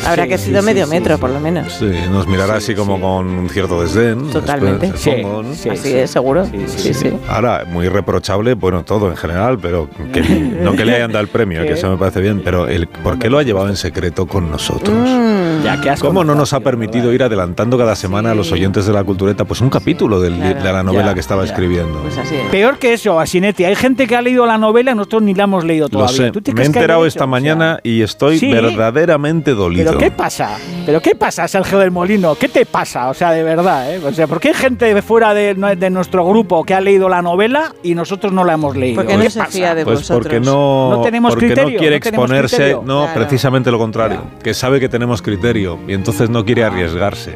Habrá 0.05 0.23
Sí, 0.23 0.29
que 0.29 0.37
sido 0.37 0.59
sí, 0.61 0.65
medio 0.65 0.85
sí, 0.85 0.91
metro, 0.91 1.15
sí. 1.15 1.21
por 1.21 1.29
lo 1.29 1.39
menos. 1.39 1.73
Sí, 1.73 1.91
nos 2.11 2.27
mirará 2.27 2.55
así 2.55 2.75
como 2.75 2.99
con 2.99 3.27
un 3.27 3.49
cierto 3.49 3.81
desdén. 3.81 4.29
Totalmente. 4.31 4.87
después, 4.91 5.01
supongo, 5.17 5.43
¿no? 5.43 5.53
Sí, 5.53 5.69
Así 5.69 5.81
sí. 5.91 5.97
es, 5.97 6.15
seguro. 6.23 6.45
seguro. 6.45 6.67
Sí, 6.67 6.93
sí. 6.93 7.11
Ahora, 7.27 7.65
muy 7.67 7.87
reprochable, 7.89 8.53
bueno, 8.55 8.83
todo 8.83 9.09
en 9.09 9.17
general, 9.17 9.59
pero 9.61 9.89
que, 10.13 10.21
no 10.21 10.73
que 10.73 10.85
le 10.85 10.95
hayan 10.95 11.11
dado 11.11 11.21
el 11.23 11.29
premio, 11.29 11.61
que 11.63 11.73
eso 11.73 11.89
me 11.89 11.97
parece 11.97 12.21
bien, 12.21 12.41
pero 12.43 12.67
el, 12.67 12.87
¿por 12.87 13.19
qué 13.19 13.29
lo 13.29 13.37
ha 13.37 13.43
llevado 13.43 13.69
en 13.69 13.75
secreto 13.75 14.25
con 14.25 14.49
nosotros? 14.51 14.95
Mm. 14.97 15.63
Ya, 15.63 15.79
qué 15.81 15.89
asco. 15.91 16.07
¿Cómo 16.07 16.23
no 16.23 16.35
nos 16.35 16.53
ha 16.53 16.59
permitido 16.59 17.13
ir 17.13 17.23
adelantando 17.23 17.77
cada 17.77 17.95
semana 17.95 18.31
a 18.31 18.35
los 18.35 18.51
oyentes 18.51 18.85
de 18.85 18.93
la 18.93 19.03
cultureta 19.03 19.45
pues 19.45 19.61
un 19.61 19.69
capítulo 19.69 20.19
del- 20.19 20.39
de 20.39 20.63
la 20.73 20.83
novela 20.83 21.07
Ya, 21.07 21.13
que 21.13 21.19
estaba 21.21 21.43
ya. 21.45 21.51
escribiendo? 21.51 21.99
Pues 22.01 22.17
así 22.17 22.35
es. 22.35 22.49
Peor 22.49 22.77
que 22.77 22.93
eso, 22.93 23.19
Asinetti. 23.19 23.63
Hay 23.63 23.75
gente 23.75 24.05
que 24.07 24.15
ha 24.15 24.21
leído 24.21 24.45
la 24.45 24.57
novela 24.57 24.91
y 24.91 24.95
nosotros 24.95 25.21
ni 25.23 25.33
la 25.33 25.45
hemos 25.45 25.63
leído 25.63 25.85
Lo 25.85 25.89
todavía. 25.89 26.17
sé, 26.17 26.31
¿Tú 26.31 26.41
te 26.41 26.53
me 26.53 26.63
he 26.63 26.65
enterado 26.65 27.05
esta 27.05 27.19
hecho? 27.19 27.23
O 27.23 27.27
sea, 27.27 27.27
mañana 27.27 27.79
y 27.83 28.01
estoy 28.01 28.39
Sí. 28.39 28.51
verdaderamente 28.51 29.51
dolido. 29.53 29.85
¿Pero 29.85 29.97
qué 29.99 30.11
pasa? 30.11 30.57
¿Pero 30.85 31.01
qué 31.01 31.15
pasa, 31.15 31.47
Sergio 31.47 31.79
del 31.79 31.91
Molino? 31.91 32.35
¿Qué 32.35 32.49
te 32.49 32.65
pasa? 32.65 33.09
O 33.09 33.13
sea, 33.13 33.31
de 33.31 33.43
verdad, 33.43 33.93
¿eh? 33.95 34.01
O 34.05 34.11
sea, 34.11 34.27
¿por 34.27 34.39
qué 34.41 34.49
hay 34.49 34.53
gente 34.53 34.93
de 34.93 35.01
fuera 35.01 35.33
de, 35.33 35.53
de 35.77 35.89
nuestro 35.89 36.12
grupo 36.21 36.63
que 36.63 36.73
ha 36.75 36.81
leído 36.81 37.09
la 37.09 37.21
novela 37.21 37.73
y 37.81 37.95
nosotros 37.95 38.31
no 38.31 38.43
la 38.43 38.53
hemos 38.53 38.75
leído? 38.75 38.97
Porque 39.01 39.17
no 39.17 39.23
¿Qué 39.23 39.29
se 39.31 39.39
pasa? 39.39 39.51
fía 39.51 39.73
de 39.73 39.83
Pues 39.83 39.99
vosotros. 39.99 40.23
porque 40.23 40.39
no, 40.39 40.91
No 40.97 41.01
tenemos 41.01 41.31
porque 41.31 41.47
criterio, 41.47 41.73
no 41.73 41.79
quiere 41.79 41.99
no 41.99 42.05
exponerse, 42.09 42.55
criterio. 42.57 42.83
no, 42.85 43.03
Claro. 43.05 43.19
precisamente 43.19 43.71
lo 43.71 43.79
contrario, 43.79 44.21
que 44.43 44.53
sabe 44.53 44.79
que 44.79 44.89
tenemos 44.89 45.21
criterio 45.21 45.79
y 45.87 45.93
entonces 45.93 46.29
no 46.29 46.45
quiere 46.45 46.63
arriesgarse 46.63 47.33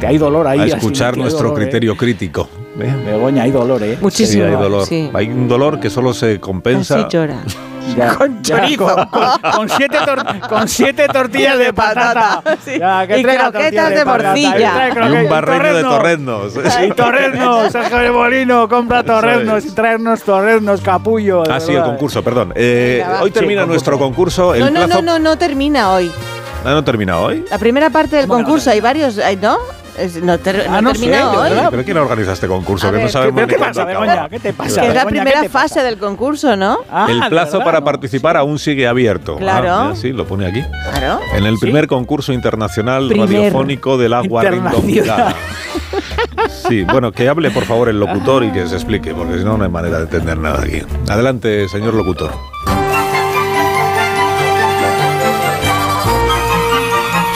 Que 0.00 0.06
hay 0.06 0.16
dolor 0.18 0.46
ahí. 0.46 0.60
a 0.60 0.64
escuchar 0.76 1.14
hay 1.14 1.20
nuestro 1.20 1.48
dolor, 1.48 1.60
¿eh? 1.60 1.64
criterio 1.64 1.96
crítico. 1.96 2.48
¿eh? 2.80 2.94
Begoña, 3.04 3.42
hay 3.42 3.50
dolor, 3.50 3.82
¿eh? 3.82 3.98
Muchísimo. 4.00 4.44
Sí, 4.44 4.48
hay 4.50 4.56
dolor. 4.62 4.86
sí. 4.86 5.10
Hay 5.12 5.28
un 5.28 5.48
dolor 5.48 5.80
que 5.80 5.90
solo 5.90 6.14
se 6.14 6.38
compensa. 6.40 7.02
Casi 7.04 7.16
llora. 7.16 7.42
Ya, 7.96 8.14
Con 8.18 8.42
ya, 8.42 8.60
chorizo. 8.60 8.84
con, 8.86 9.06
con- 9.06 9.52
con 9.52 9.68
siete 9.68 9.98
tor- 9.98 10.48
con 10.48 10.68
siete 10.68 11.08
tortillas 11.08 11.58
de 11.58 11.72
patata. 11.72 12.42
Sí. 12.64 12.78
Ya, 12.78 13.06
que 13.06 13.18
Y 13.18 13.22
croquetas 13.24 13.90
de 13.90 14.04
morcilla. 14.04 14.88
Y 15.08 15.12
un 15.24 15.28
barreño 15.30 15.74
de 15.74 15.82
torreznos. 15.82 16.52
Y 16.86 16.90
torreznos, 16.92 17.72
Sergio 17.72 17.98
de 17.98 18.10
Molino, 18.10 18.68
compra 18.68 19.02
torreznos 19.02 19.64
y 19.64 19.70
traernos 19.74 20.22
torreznos, 20.22 20.80
capullo. 20.80 21.42
Ah, 21.50 21.60
sí, 21.60 21.72
el 21.74 21.82
concurso, 21.82 22.22
perdón. 22.22 22.52
Eh, 22.54 23.02
Venga, 23.06 23.22
hoy 23.22 23.30
termina 23.30 23.62
Sí, 23.62 23.68
nuestro 23.68 23.98
concurso. 23.98 24.54
El 24.54 24.60
No, 24.60 24.70
no, 24.70 24.86
plazo... 24.86 25.02
no, 25.02 25.12
no, 25.12 25.18
no 25.18 25.38
termina 25.38 25.92
hoy. 25.92 26.10
Ah, 26.64 26.70
¿no 26.70 26.82
termina 26.84 27.18
hoy? 27.18 27.44
La 27.50 27.58
primera 27.58 27.88
parte 27.90 28.16
del 28.16 28.26
¿Cómo 28.26 28.38
que 28.38 28.42
no 28.42 28.46
concurso, 28.48 28.70
hay 28.70 28.80
varios, 28.80 29.16
¿no? 29.40 29.58
No, 30.22 30.38
ter- 30.38 30.66
Ah, 30.68 30.80
no 30.80 30.94
sé. 30.94 31.10
¿Pero 31.70 31.84
quién 31.84 31.96
organiza 31.96 32.32
este 32.32 32.46
concurso? 32.46 32.88
A 32.88 32.92
que 32.92 33.02
no 33.02 33.08
sabemos 33.08 33.34
¿Pero 33.34 33.46
ni 33.46 33.52
qué 33.54 33.58
pasa, 33.58 33.82
acaba. 33.82 34.00
Begoña? 34.00 34.28
¿Qué 34.28 34.38
te 34.40 34.52
pasa? 34.52 34.68
Es 34.70 34.78
que 34.78 34.86
es 34.88 34.94
la 34.94 35.04
Begoña, 35.04 35.24
¿qué 35.24 35.30
primera 35.30 35.48
fase 35.50 35.82
del 35.82 35.98
concurso, 35.98 36.56
¿no? 36.56 36.78
Ah, 36.90 37.06
el 37.08 37.20
¿de 37.20 37.28
plazo 37.28 37.52
verdad? 37.58 37.64
para 37.64 37.78
No. 37.80 37.84
participar 37.84 38.36
aún 38.36 38.58
sigue 38.58 38.86
abierto. 38.86 39.36
Claro. 39.36 39.68
Ah, 39.72 39.92
sí, 39.94 40.12
lo 40.12 40.26
pone 40.26 40.46
aquí. 40.46 40.62
Claro. 40.90 41.20
En 41.34 41.46
el 41.46 41.58
primer 41.58 41.86
concurso 41.86 42.32
internacional 42.32 43.08
Primer. 43.08 43.28
radiofónico 43.28 43.96
del 43.98 44.12
agua 44.14 44.44
Internacional. 44.44 44.82
rindongada. 44.86 45.34
Sí, 46.68 46.84
bueno, 46.84 47.12
que 47.12 47.28
hable 47.28 47.50
por 47.50 47.64
favor 47.64 47.88
el 47.88 47.98
locutor 47.98 48.44
y 48.44 48.50
que 48.52 48.66
se 48.66 48.74
explique, 48.74 49.14
porque 49.14 49.38
si 49.38 49.44
no, 49.44 49.56
no 49.58 49.64
hay 49.64 49.70
manera 49.70 49.98
de 49.98 50.04
entender 50.04 50.38
nada 50.38 50.60
aquí. 50.62 50.82
Adelante, 51.08 51.68
señor 51.68 51.94
locutor. 51.94 52.32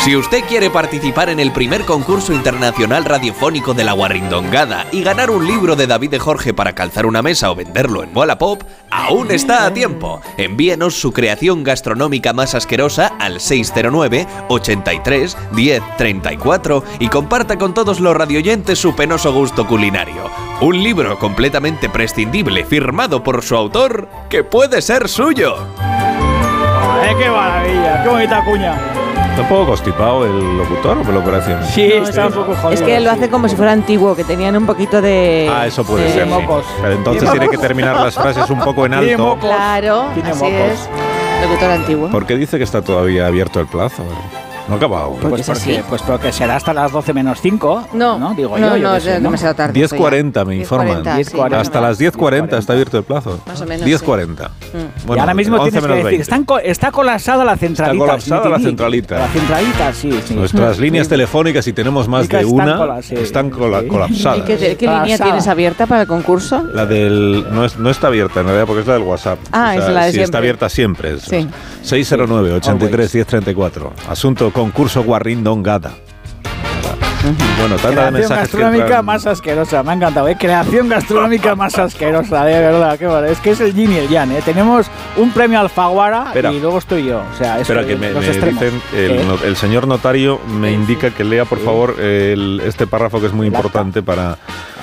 Si 0.03 0.17
usted 0.17 0.43
quiere 0.49 0.69
participar 0.69 1.29
en 1.29 1.39
el 1.39 1.53
primer 1.53 1.85
concurso 1.85 2.33
internacional 2.33 3.05
radiofónico 3.05 3.73
de 3.73 3.85
la 3.85 3.93
Guarrindongada 3.93 4.85
y 4.91 5.05
ganar 5.05 5.31
un 5.31 5.47
libro 5.47 5.77
de 5.77 5.87
David 5.87 6.11
de 6.11 6.19
Jorge 6.19 6.53
para 6.53 6.75
calzar 6.75 7.07
una 7.07 7.23
mesa 7.23 7.53
o 7.53 7.55
venderlo 7.55 8.03
en 8.03 8.11
Wallapop, 8.13 8.65
aún 8.91 9.31
está 9.31 9.65
a 9.65 9.73
tiempo. 9.73 10.21
Envíenos 10.39 11.01
su 11.01 11.13
creación 11.13 11.63
gastronómica 11.63 12.33
más 12.33 12.57
asquerosa 12.57 13.13
al 13.21 13.39
609 13.39 14.27
83 14.49 15.37
10 15.53 15.83
34 15.97 16.85
y 16.99 17.07
comparta 17.07 17.57
con 17.57 17.73
todos 17.73 18.01
los 18.01 18.17
radioyentes 18.17 18.81
su 18.81 18.97
penoso 18.97 19.33
gusto 19.33 19.69
culinario. 19.69 20.29
Un 20.61 20.83
libro 20.83 21.17
completamente 21.21 21.89
prescindible 21.89 22.65
firmado 22.65 23.23
por 23.23 23.45
su 23.45 23.55
autor 23.55 24.09
que 24.29 24.43
puede 24.43 24.83
ser 24.83 25.09
suyo. 25.09 25.55
Eh, 27.05 27.15
¡Qué 27.17 27.31
maravilla! 27.31 28.03
¡Qué 28.03 28.09
bonita 28.09 28.45
cuña! 28.45 29.12
¿Está 29.33 29.43
un 29.43 29.49
poco 29.49 29.67
constipado 29.67 30.27
el 30.27 30.59
locutor 30.59 30.99
o 30.99 31.05
me 31.05 31.13
lo 31.13 31.25
parece? 31.25 31.57
Sí, 31.73 31.91
está 31.91 32.27
un 32.27 32.33
poco 32.35 32.55
jodido. 32.55 32.73
Es 32.73 32.83
que 32.83 33.01
lo 33.01 33.11
hace 33.11 33.31
como 33.31 33.49
si 33.49 33.57
fuera 33.57 33.73
antiguo, 33.73 34.15
que 34.15 34.25
tenían 34.25 34.55
un 34.57 34.67
poquito 34.67 35.01
de... 35.01 35.51
Ah, 35.51 35.67
eso 35.67 35.85
puede 35.85 36.05
de 36.05 36.13
ser. 36.13 36.25
sí. 36.25 36.29
mocos. 36.31 36.67
Pero 36.83 36.95
entonces 36.95 37.23
Tiene 37.23 37.39
tiene 37.39 37.51
que 37.51 37.57
terminar 37.59 37.97
las 37.97 38.15
frases 38.15 38.51
un 38.51 38.61
poco 38.61 38.85
en 38.85 38.93
Tiene 38.93 39.13
alto. 39.13 39.25
mocos. 39.25 39.41
Claro, 39.45 40.05
Tiene 40.13 40.31
así 40.31 40.45
mocos. 40.45 40.55
es. 40.61 40.89
Locutor 41.49 41.71
antiguo. 41.71 42.09
Porque 42.11 42.37
dice 42.37 42.59
que 42.59 42.65
está 42.65 42.83
todavía 42.83 43.27
abierto 43.27 43.59
el 43.59 43.67
plazo. 43.67 44.05
No 44.69 44.75
ha 44.75 44.77
acabado. 44.77 45.11
Pues 45.21 45.41
es 45.49 45.59
porque, 45.59 45.83
pues 45.89 46.03
porque 46.03 46.33
será 46.33 46.57
hasta 46.57 46.73
las 46.73 46.93
12 46.93 47.13
menos 47.13 47.41
5. 47.41 47.89
No, 47.95 48.19
no, 48.19 48.33
digo 48.35 48.57
no, 48.59 48.77
yo. 48.77 48.77
yo 48.77 48.93
no, 48.95 49.01
sé, 49.01 49.15
¿no? 49.19 49.25
demasiado 49.25 49.55
tarde. 49.55 49.81
10.40 49.81 50.47
me 50.47 50.57
informan. 50.57 51.03
10.40, 51.05 51.25
sí, 51.25 51.37
10.40. 51.37 51.55
Hasta 51.55 51.81
las 51.81 52.01
10.40 52.01 52.59
está 52.59 52.73
abierto 52.73 52.99
el 52.99 53.05
plazo. 53.05 53.41
Más 53.47 53.61
o 53.61 53.67
menos, 53.67 53.87
10.40. 53.87 54.49
y 55.15 55.19
ahora 55.19 55.35
mismo 55.35 55.57
11 55.57 55.71
tienes 55.71 55.87
que 55.89 55.95
decir, 55.95 56.05
20. 56.05 56.23
está, 56.23 56.61
está 56.63 56.91
colapsada 56.93 57.45
la 57.45 57.57
centralita. 57.57 57.99
colapsada 58.05 58.49
la 58.49 58.59
centralita. 58.61 59.19
La 59.19 59.29
centralita, 59.29 59.93
sí, 59.93 60.21
sí. 60.25 60.35
Nuestras 60.35 60.79
líneas 60.79 61.09
telefónicas, 61.09 61.65
si 61.65 61.73
tenemos 61.73 62.07
más 62.09 62.29
de 62.29 62.41
Están 62.41 62.53
una, 62.55 63.03
sí, 63.03 63.15
están 63.17 63.51
cola- 63.51 63.81
sí. 63.81 63.87
¿Y 63.87 63.89
colapsadas. 63.89 64.41
qué, 64.43 64.77
qué 64.77 64.87
línea 64.87 65.19
tienes 65.19 65.49
abierta 65.49 65.87
para 65.87 66.03
el 66.03 66.07
concurso? 66.07 66.63
La 66.73 66.87
del. 66.87 67.47
No, 67.53 67.65
es- 67.65 67.79
no 67.79 67.91
está 67.91 68.07
abierta 68.07 68.41
en 68.41 68.47
realidad 68.47 68.67
porque 68.67 68.83
es 68.83 68.87
la 68.87 68.95
del 68.95 69.03
WhatsApp. 69.03 69.39
Ah, 69.51 69.75
es 69.77 69.89
la 69.89 70.01
de 70.05 70.07
sí, 70.07 70.13
siempre. 70.13 70.23
está 70.25 70.39
abierta 70.39 70.69
siempre. 70.69 71.15
es- 71.15 71.23
Sí. 71.23 71.49
609 71.83 72.53
83 72.53 73.13
1034. 73.15 73.93
Asunto 74.09 74.53
concurso 74.63 75.03
Guarrindongada. 75.03 75.91
Bueno, 77.59 77.77
tanta 77.77 77.89
de 77.89 77.95
Creación 77.95 78.13
mensajes 78.15 78.29
que 78.37 78.43
gastronómica 78.43 78.85
entran. 78.85 79.05
más 79.05 79.27
asquerosa, 79.27 79.83
me 79.85 79.91
ha 79.91 79.95
encantado, 79.95 80.29
¿eh? 80.29 80.37
Creación 80.39 80.89
gastronómica 80.89 81.55
más 81.57 81.79
asquerosa, 81.79 82.45
de 82.45 82.59
verdad, 82.59 82.99
qué 82.99 83.07
bueno. 83.07 83.27
Es 83.27 83.39
que 83.39 83.51
es 83.53 83.61
el 83.61 83.75
yin 83.75 83.93
y 83.93 83.97
el 83.97 84.09
yang, 84.09 84.31
¿eh? 84.33 84.43
Tenemos 84.45 84.87
un 85.17 85.31
premio 85.33 85.61
Alfaguara 85.61 86.25
Espera. 86.29 86.53
y 86.53 86.59
luego 86.61 86.79
estoy 86.79 87.05
yo. 87.07 87.23
O 87.33 87.37
sea, 87.39 87.57
es 87.57 87.63
Espera, 87.63 87.85
que 87.87 87.95
me, 87.97 88.11
los 88.11 88.25
me 88.25 88.33
dicen, 88.33 88.83
el, 88.97 89.27
no- 89.29 89.39
el 89.45 89.57
señor 89.57 89.87
notario 89.87 90.41
me 90.49 90.73
indica 90.73 91.11
que 91.11 91.23
lea, 91.25 91.45
por 91.45 91.59
favor, 91.61 91.97
el- 92.01 92.61
este 92.65 92.87
párrafo 92.89 93.21
que 93.21 93.27
es 93.27 93.33
muy 93.33 93.47
importante 93.47 94.03
para, 94.03 94.39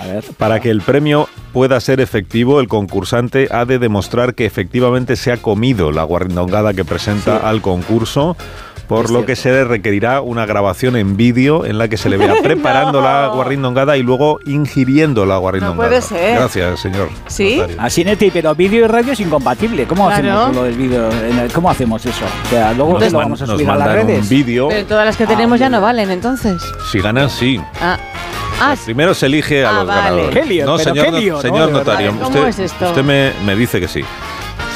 ver. 0.06 0.24
para 0.38 0.62
que 0.62 0.70
el 0.70 0.80
premio 0.82 1.28
pueda 1.52 1.78
ser 1.82 2.00
efectivo. 2.00 2.62
El 2.62 2.70
concursante 2.70 3.50
ha 3.52 3.66
de 3.66 3.80
demostrar 3.80 4.34
que 4.34 4.46
efectivamente 4.46 5.18
se 5.18 5.34
ha 5.34 5.38
comido 5.38 5.92
la 5.92 6.04
guarrindongada 6.04 6.74
que 6.74 6.86
presenta 6.86 7.38
Sí. 7.40 7.46
al 7.46 7.62
concurso. 7.62 8.38
Por 8.90 9.06
Es 9.06 9.12
lo 9.12 9.20
cierto. 9.20 9.26
que 9.28 9.36
se 9.36 9.52
le 9.52 9.64
requerirá 9.66 10.20
una 10.22 10.46
grabación 10.48 10.96
en 10.98 11.16
vídeo 11.16 11.64
en 11.64 11.78
la 11.78 11.88
que 11.88 11.96
se 11.96 12.10
le 12.10 12.18
vea 12.18 12.34
preparando 12.44 13.02
la 13.02 13.28
guarrindongada 13.28 13.96
y 13.98 14.02
luego 14.04 14.40
ingiriendo 14.46 15.26
la 15.28 15.38
guarrindongada. 15.38 15.88
puede 15.90 16.02
ser. 16.02 16.36
Gracias, 16.40 16.80
señor. 16.80 17.10
¿Sí? 17.28 17.58
notario. 17.58 17.78
Así 17.80 18.04
Neti, 18.04 18.32
pero 18.32 18.56
vídeo 18.56 18.84
y 18.86 18.88
radio 18.88 19.14
es 19.14 19.20
incompatible. 19.20 19.86
¿Cómo 19.86 20.08
Claro. 20.08 20.32
hacemos 20.40 20.56
lo 20.56 20.64
del 20.64 20.74
vídeo? 20.76 21.08
¿Cómo 21.54 21.70
hacemos 21.70 22.04
eso? 22.06 22.26
O 22.46 22.50
sea, 22.50 22.74
luego 22.74 22.94
Nos, 23.00 23.04
lo 23.12 23.20
man- 23.20 23.26
vamos 23.28 23.42
a 23.44 23.46
nos 23.46 23.56
subir 23.56 23.70
a 23.70 23.76
las 23.76 23.92
redes. 23.94 24.24
un 24.24 24.30
vídeo. 24.30 24.68
Pero 24.70 24.86
todas 24.88 25.06
las 25.06 25.16
que 25.16 25.28
tenemos 25.28 25.60
ya 25.60 25.70
no 25.70 25.80
valen, 25.82 26.10
entonces. 26.10 26.60
Si 26.92 27.00
ganan, 27.00 27.30
sí. 27.30 27.62
Ah, 27.80 27.98
ah 28.60 28.76
Primero 28.86 29.14
se 29.14 29.28
elige 29.28 29.64
a 29.66 29.70
Ah, 29.70 29.74
los 29.84 29.88
vale. 29.88 30.02
ganadores. 30.02 30.66
No, 30.66 30.78
pero 30.78 30.78
señor, 30.80 31.12
no- 31.14 31.20
¿no? 31.36 31.42
señor 31.42 31.72
notario, 31.72 32.12
¿Cómo 32.14 32.26
usted, 32.28 32.48
es 32.48 32.58
esto? 32.60 32.88
usted 32.88 33.04
me, 33.04 33.34
me 33.46 33.56
dice 33.56 33.80
que 33.80 33.88
sí. 33.88 34.02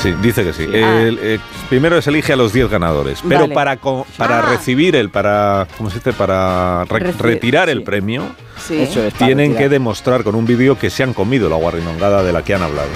Sí, 0.03 0.13
dice 0.21 0.43
que 0.43 0.51
sí. 0.53 0.63
El, 0.63 1.17
eh, 1.21 1.39
primero 1.69 2.01
se 2.01 2.09
elige 2.09 2.33
a 2.33 2.35
los 2.35 2.51
10 2.53 2.69
ganadores, 2.69 3.19
pero 3.27 3.41
Vale. 3.41 3.53
para, 3.55 3.77
para 4.17 4.39
Ah. 4.39 4.41
recibir 4.51 4.95
el, 4.97 5.09
para, 5.09 5.65
¿cómo 5.77 5.89
se 5.89 5.95
dice? 5.99 6.11
Para 6.13 6.83
re- 6.85 6.99
Reci- 7.13 7.17
retirar 7.19 7.69
el 7.69 7.83
premio, 7.83 8.35
sí. 8.67 8.87
Tienen 9.17 9.55
que 9.55 9.69
demostrar 9.69 10.23
con 10.25 10.35
un 10.35 10.45
vídeo 10.45 10.77
que 10.77 10.89
se 10.89 11.03
han 11.03 11.13
comido 11.13 11.49
la 11.49 11.55
guarrinongada 11.55 12.21
de 12.21 12.33
la 12.33 12.43
que 12.43 12.53
han 12.53 12.63
hablado. 12.63 12.89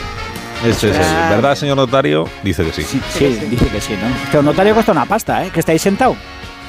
Este 0.65 0.89
es 0.89 0.97
el, 0.97 1.01
Ah. 1.03 1.29
¿Verdad, 1.29 1.55
señor 1.55 1.77
notario? 1.77 2.27
Dice 2.43 2.65
que 2.65 2.73
sí. 2.73 2.81
Sí, 2.83 2.99
sí, 3.13 3.29
dice 3.49 3.67
que 3.69 3.79
sí, 3.79 3.93
¿no? 3.93 4.07
Pero 4.31 4.43
notario 4.43 4.73
cuesta 4.73 4.91
una 4.91 5.05
pasta, 5.05 5.45
¿eh? 5.45 5.49
Que 5.53 5.61
estáis 5.61 5.81
sentado. 5.81 6.15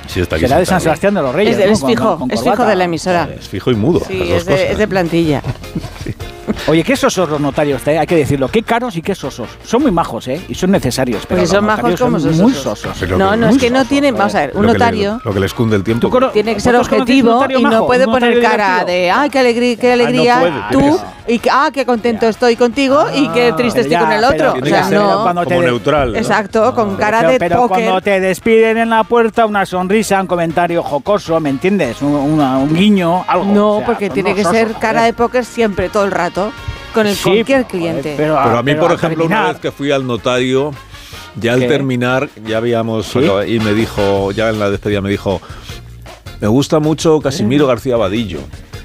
Sí, 0.07 0.21
está 0.21 0.37
aquí 0.37 0.45
Será 0.47 0.59
de 0.59 0.67
San. 0.67 0.81
Sebastián 0.81 1.15
de 1.15 1.21
los 1.23 1.35
Reyes. 1.35 1.53
Es, 1.53 1.59
de- 1.59 1.67
¿no? 1.67 1.73
es 1.73 1.81
Con- 1.81 1.91
fijo, 1.91 2.19
con 2.19 2.31
es 2.31 2.43
fijo 2.43 2.65
de 2.65 2.77
la 2.77 2.85
emisora. 2.85 3.29
Es 3.39 3.49
fijo 3.49 3.71
y 3.71 3.75
mudo. 3.75 4.03
Sí, 4.07 4.31
es 4.33 4.47
de, 4.47 4.73
es 4.73 4.79
de 4.79 4.87
plantilla. 4.89 5.43
Oye, 6.69 6.85
qué 6.85 6.97
sosos 6.97 7.31
los 7.31 7.41
notarios, 7.41 7.87
eh, 7.87 7.99
hay 7.99 8.07
que 8.07 8.15
decirlo. 8.17 8.49
Qué 8.49 8.63
caros 8.63 8.95
y 8.97 9.01
qué 9.01 9.15
sosos. 9.15 9.49
Son 9.65 9.81
muy 9.81 9.91
majos, 9.91 10.29
¿eh? 10.29 10.39
Y 10.51 10.55
son 10.55 10.71
necesarios. 10.71 11.25
Pero 11.27 11.41
Pues 11.41 11.51
son 11.51 11.65
majos 11.65 11.99
como 11.99 12.21
son 12.21 12.31
sosos. 12.35 12.43
muy 12.43 12.53
sosos. 12.53 13.03
No, 13.17 13.31
que- 13.31 13.37
no, 13.39 13.49
es 13.49 13.57
que 13.59 13.71
no 13.71 13.77
sosos, 13.79 13.89
tiene, 13.89 14.09
joder. 14.11 14.19
vamos 14.19 14.35
a 14.35 14.41
ver, 14.41 14.51
un 14.55 14.63
Lo 14.67 14.69
que 14.69 14.73
le- 14.75 14.79
notario 14.79 15.21
lo 15.25 15.33
que 15.33 15.41
les 15.41 15.55
cunde 15.55 15.77
el 15.77 15.83
tiempo. 15.85 16.07
¿Tú 16.07 16.11
cono- 16.11 16.29
tiene 16.29 16.53
que 16.55 16.61
ser 16.61 16.75
¿Vosotros 16.75 16.89
conocéis 16.99 17.23
un 17.23 17.29
objetivo 17.31 17.59
y 17.61 17.63
majo? 17.63 17.75
no 17.77 17.87
puede 17.87 18.05
¿Un 18.07 18.13
poner 18.13 18.43
cara 18.43 18.85
de, 18.85 19.11
ay, 19.11 19.31
qué 19.31 19.39
alegría, 19.39 19.77
qué 19.77 19.93
alegría 19.95 20.41
puede, 20.41 20.63
tú, 20.91 21.01
y 21.27 21.39
que, 21.39 21.49
ah, 21.51 21.71
qué 21.73 21.87
contento 21.87 22.29
estoy 22.29 22.55
contigo 22.57 23.03
y 23.15 23.29
qué 23.29 23.53
triste 23.57 23.81
estoy 23.81 23.93
ya, 23.93 24.01
con 24.01 24.13
el 24.13 24.25
otro. 24.25 24.51
O 24.61 24.67
sea, 24.67 24.83
que 24.83 24.89
ser 24.89 24.99
no. 24.99 25.23
cuando 25.23 25.47
te 25.47 25.55
como 25.55 25.63
neutral. 25.67 26.13
¿no? 26.13 26.19
Exacto, 26.19 26.75
con 26.75 26.97
cara 26.97 27.21
Pero, 27.21 27.33
de 27.33 27.39
pero 27.39 27.57
póker. 27.63 27.69
cuando 27.85 28.01
te 28.03 28.21
despiden 28.21 28.77
en 28.77 28.91
la 28.91 29.05
puerta, 29.05 29.47
una 29.47 29.65
sonrisa, 29.65 30.21
un 30.21 30.27
comentario 30.27 30.83
jocoso, 30.83 31.41
¿me 31.41 31.49
entiendes? 31.49 32.03
Un, 32.03 32.13
una- 32.15 32.59
un 32.59 32.75
guiño, 32.75 33.25
algo. 33.27 33.47
No, 33.47 33.71
O 33.71 33.79
sea, 33.79 33.87
porque 33.87 34.11
tiene 34.11 34.35
que 34.35 34.45
ser 34.45 34.75
cara 34.75 35.05
de 35.05 35.15
póker 35.15 35.47
siempre, 35.47 35.89
todo 35.89 36.05
el 36.05 36.11
rato, 36.11 36.53
con 36.99 37.07
el 37.07 37.15
Sí, 37.15 37.23
cualquier 37.23 37.63
joder, 37.63 37.67
cliente. 37.67 38.15
pero, 38.17 38.39
Pero 38.43 38.59
a 38.59 38.63
mí, 38.63 38.73
pero 38.73 38.81
por 38.87 38.93
ejemplo, 38.93 39.25
una 39.25 39.35
terminar- 39.37 39.53
vez 39.55 39.63
que 39.63 39.71
fui 39.73 39.91
al 39.93 40.07
notario, 40.07 40.73
ya 41.37 41.53
al 41.55 41.61
¿Qué? 41.61 41.69
terminar, 41.69 42.29
ya 42.47 42.57
habíamos 42.59 43.07
¿Sí? 43.07 43.21
y 43.47 43.61
me 43.61 43.73
dijo, 43.75 44.33
ya 44.33 44.49
en 44.51 44.59
la 44.59 44.71
despedida 44.71 45.01
me 45.01 45.11
dijo, 45.11 45.41
me 46.41 46.49
gusta 46.49 46.81
mucho 46.81 47.21
Casimiro 47.21 47.67
García 47.67 47.97
Vadillo. 47.97 48.41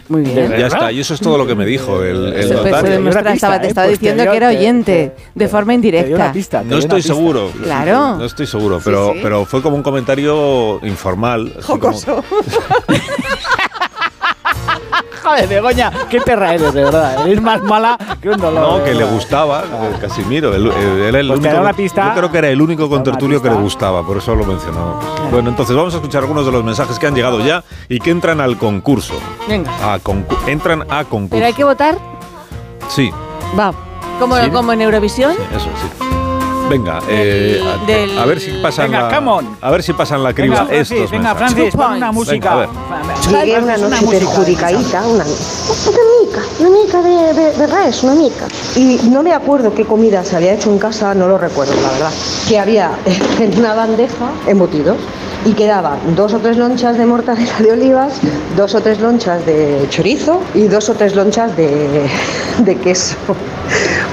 Muy 0.09 0.21
bien. 0.21 0.51
Ya 0.59 0.67
está, 0.67 0.91
y 0.91 0.99
eso 0.99 1.13
es 1.13 1.21
todo 1.21 1.37
lo 1.37 1.47
que 1.47 1.55
me 1.55 1.65
dijo 1.65 2.03
el, 2.03 2.27
el 2.27 2.33
pues, 2.33 2.51
notario. 2.51 2.91
demuestra- 2.91 3.33
estaba, 3.33 3.61
te 3.61 3.67
estaba 3.69 3.87
Pues 3.87 3.99
te 3.99 4.05
diciendo 4.05 4.29
que 4.29 4.37
era 4.37 4.49
te- 4.49 4.57
oyente, 4.57 5.15
de 5.33 5.47
forma 5.47 5.73
indirecta. 5.73 6.33
No 6.65 6.77
estoy 6.77 7.01
seguro. 7.01 7.49
Claro. 7.63 8.17
No 8.17 8.25
estoy 8.25 8.45
seguro, 8.45 8.81
pero, 8.83 9.13
sí. 9.13 9.19
pero 9.23 9.45
fue 9.45 9.61
como 9.61 9.77
un 9.77 9.81
comentario 9.83 10.79
informal. 10.85 11.53
Jocoso. 11.63 12.23
Joder, 15.23 15.47
Begoña, 15.47 15.91
qué 16.09 16.19
perra 16.21 16.53
eres, 16.53 16.73
de 16.73 16.83
verdad. 16.83 17.25
Eres 17.25 17.41
más 17.41 17.61
mala 17.63 17.97
que 18.21 18.29
un 18.29 18.37
dolor. 18.37 18.79
No, 18.79 18.83
que 18.83 18.93
le 18.93 19.05
gustaba, 19.05 19.61
eh, 19.63 19.95
Casimiro. 20.01 20.53
el- 20.53 20.67
el- 20.67 21.01
era 21.03 21.19
el 21.19 21.27
Pues 21.27 21.39
único, 21.39 21.57
una 21.61 21.73
pista. 21.73 22.09
Yo 22.09 22.19
creo 22.19 22.31
que 22.31 22.37
era 22.39 22.49
el 22.49 22.61
único 22.61 22.89
contertulio 22.89 23.41
que 23.41 23.49
le 23.49 23.55
gustaba, 23.55 24.05
por 24.05 24.17
eso 24.17 24.35
lo 24.35 24.43
mencionaba. 24.45 24.99
Bueno, 25.31 25.49
entonces 25.49 25.75
vamos 25.75 25.93
a 25.93 25.97
escuchar 25.97 26.23
algunos 26.23 26.45
de 26.45 26.51
los 26.51 26.63
mensajes 26.63 26.99
que 26.99 27.07
han 27.07 27.15
llegado 27.15 27.39
ya 27.39 27.63
y 27.87 27.99
que 27.99 28.11
entran 28.11 28.41
al 28.41 28.57
concurso. 28.57 29.13
Venga. 29.47 29.71
A 29.93 29.99
concu- 29.99 30.37
entran 30.47 30.81
a 30.91 31.05
concurso. 31.05 31.35
Pero 31.35 31.45
hay 31.45 31.53
que 31.53 31.63
votar. 31.63 31.97
Sí, 32.89 33.11
Va. 33.57 33.71
Como, 34.19 34.35
Sí. 34.37 34.49
como 34.51 34.73
en 34.73 34.81
Eurovisión. 34.81 35.31
eso 35.31 35.69
sí. 35.81 36.12
Venga, 36.69 36.99
eh, 37.09 37.61
a, 37.63 37.85
del- 37.85 38.17
a 38.17 38.25
ver 38.25 38.39
si 38.39 38.51
pasan 38.61 38.89
Venga, 38.91 39.09
la, 39.09 39.15
come 39.15 39.31
on. 39.31 39.57
a 39.61 39.71
ver 39.71 39.83
si 39.83 39.93
pasan 39.93 40.23
la 40.23 40.33
criba 40.33 40.55
Venga, 40.63 40.65
Francis, 40.67 40.91
estos 40.97 41.11
venga. 41.11 41.35
Francis, 41.35 41.75
pon 41.75 41.93
una 41.93 42.11
música. 42.11 42.55
Venga. 42.55 43.39
Llegué 43.45 43.59
una 43.59 43.77
noche 43.77 44.01
música, 44.05 44.11
perjudicadita, 44.25 45.07
una, 45.07 45.23
una 45.25 46.03
mica, 46.21 46.41
una 46.59 46.69
mica 46.69 47.01
de, 47.01 47.33
de, 47.33 47.51
de 47.53 47.67
res, 47.67 48.03
una 48.03 48.15
mica. 48.15 48.45
Y 48.75 48.99
no 49.09 49.21
me 49.23 49.33
acuerdo 49.33 49.73
qué 49.73 49.85
comida 49.85 50.23
se 50.23 50.35
había 50.37 50.53
hecho 50.53 50.71
en 50.71 50.79
casa, 50.79 51.13
no 51.13 51.27
lo 51.27 51.37
recuerdo, 51.37 51.73
la 51.81 51.89
verdad. 51.91 52.11
Que 52.47 52.57
había 52.59 52.91
en 53.39 53.57
una 53.59 53.73
bandeja 53.75 54.31
embutidos 54.47 54.97
y 55.45 55.51
quedaban 55.53 56.15
dos 56.15 56.33
o 56.33 56.39
tres 56.39 56.55
lonchas 56.57 56.97
de 56.97 57.05
mortadela 57.05 57.59
de 57.59 57.71
olivas, 57.71 58.13
dos 58.55 58.73
o 58.75 58.81
tres 58.81 58.99
lonchas 58.99 59.45
de 59.45 59.85
chorizo 59.89 60.41
y 60.55 60.67
dos 60.67 60.87
o 60.89 60.93
tres 60.93 61.15
lonchas 61.15 61.55
de, 61.57 62.09
de 62.59 62.75
queso. 62.77 63.15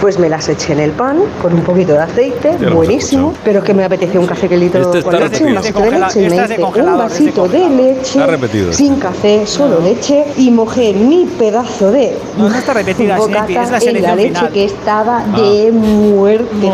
Pues 0.00 0.18
me 0.18 0.30
las 0.30 0.48
eché 0.48 0.72
en 0.72 0.80
el 0.80 0.92
pan 0.92 1.18
con 1.42 1.52
un 1.52 1.60
poquito 1.62 1.92
de 1.92 1.98
aceite, 2.00 2.52
hemos 2.58 2.72
buenísimo, 2.72 3.34
pero 3.44 3.62
que 3.62 3.74
me 3.74 3.84
apetecía 3.84 4.18
un 4.18 4.26
café 4.26 4.48
quelito 4.48 4.78
Este 4.78 5.02
con 5.02 5.14
leche, 5.20 5.44
un 5.44 5.54
vasito 5.54 5.80
de 5.80 5.90
leche, 5.90 6.20
y 6.22 6.28
me 6.30 6.36
hice 6.36 6.54
un 6.56 6.62
congelador, 6.62 7.04
es 7.04 7.18
de 7.18 7.24
vasito 7.26 7.48
de 7.48 7.68
leche 7.68 8.26
repetido. 8.26 8.72
sin 8.72 8.96
café, 8.96 9.46
solo 9.46 9.78
leche 9.80 10.24
y 10.38 10.50
mojé 10.50 10.94
mi 10.94 11.26
pedazo 11.38 11.90
de 11.92 12.16
No, 12.38 12.48
no 12.48 12.56
está 12.56 12.72
repetida, 12.72 13.18
bocata 13.18 13.44
es 13.46 13.54
la 13.54 13.62
en 13.64 13.72
la 13.72 13.80
selección 13.80 14.16
leche 14.16 14.28
final. 14.34 14.52
que 14.52 14.64
estaba 14.64 15.24
de 15.36 15.70
muerte. 15.72 16.46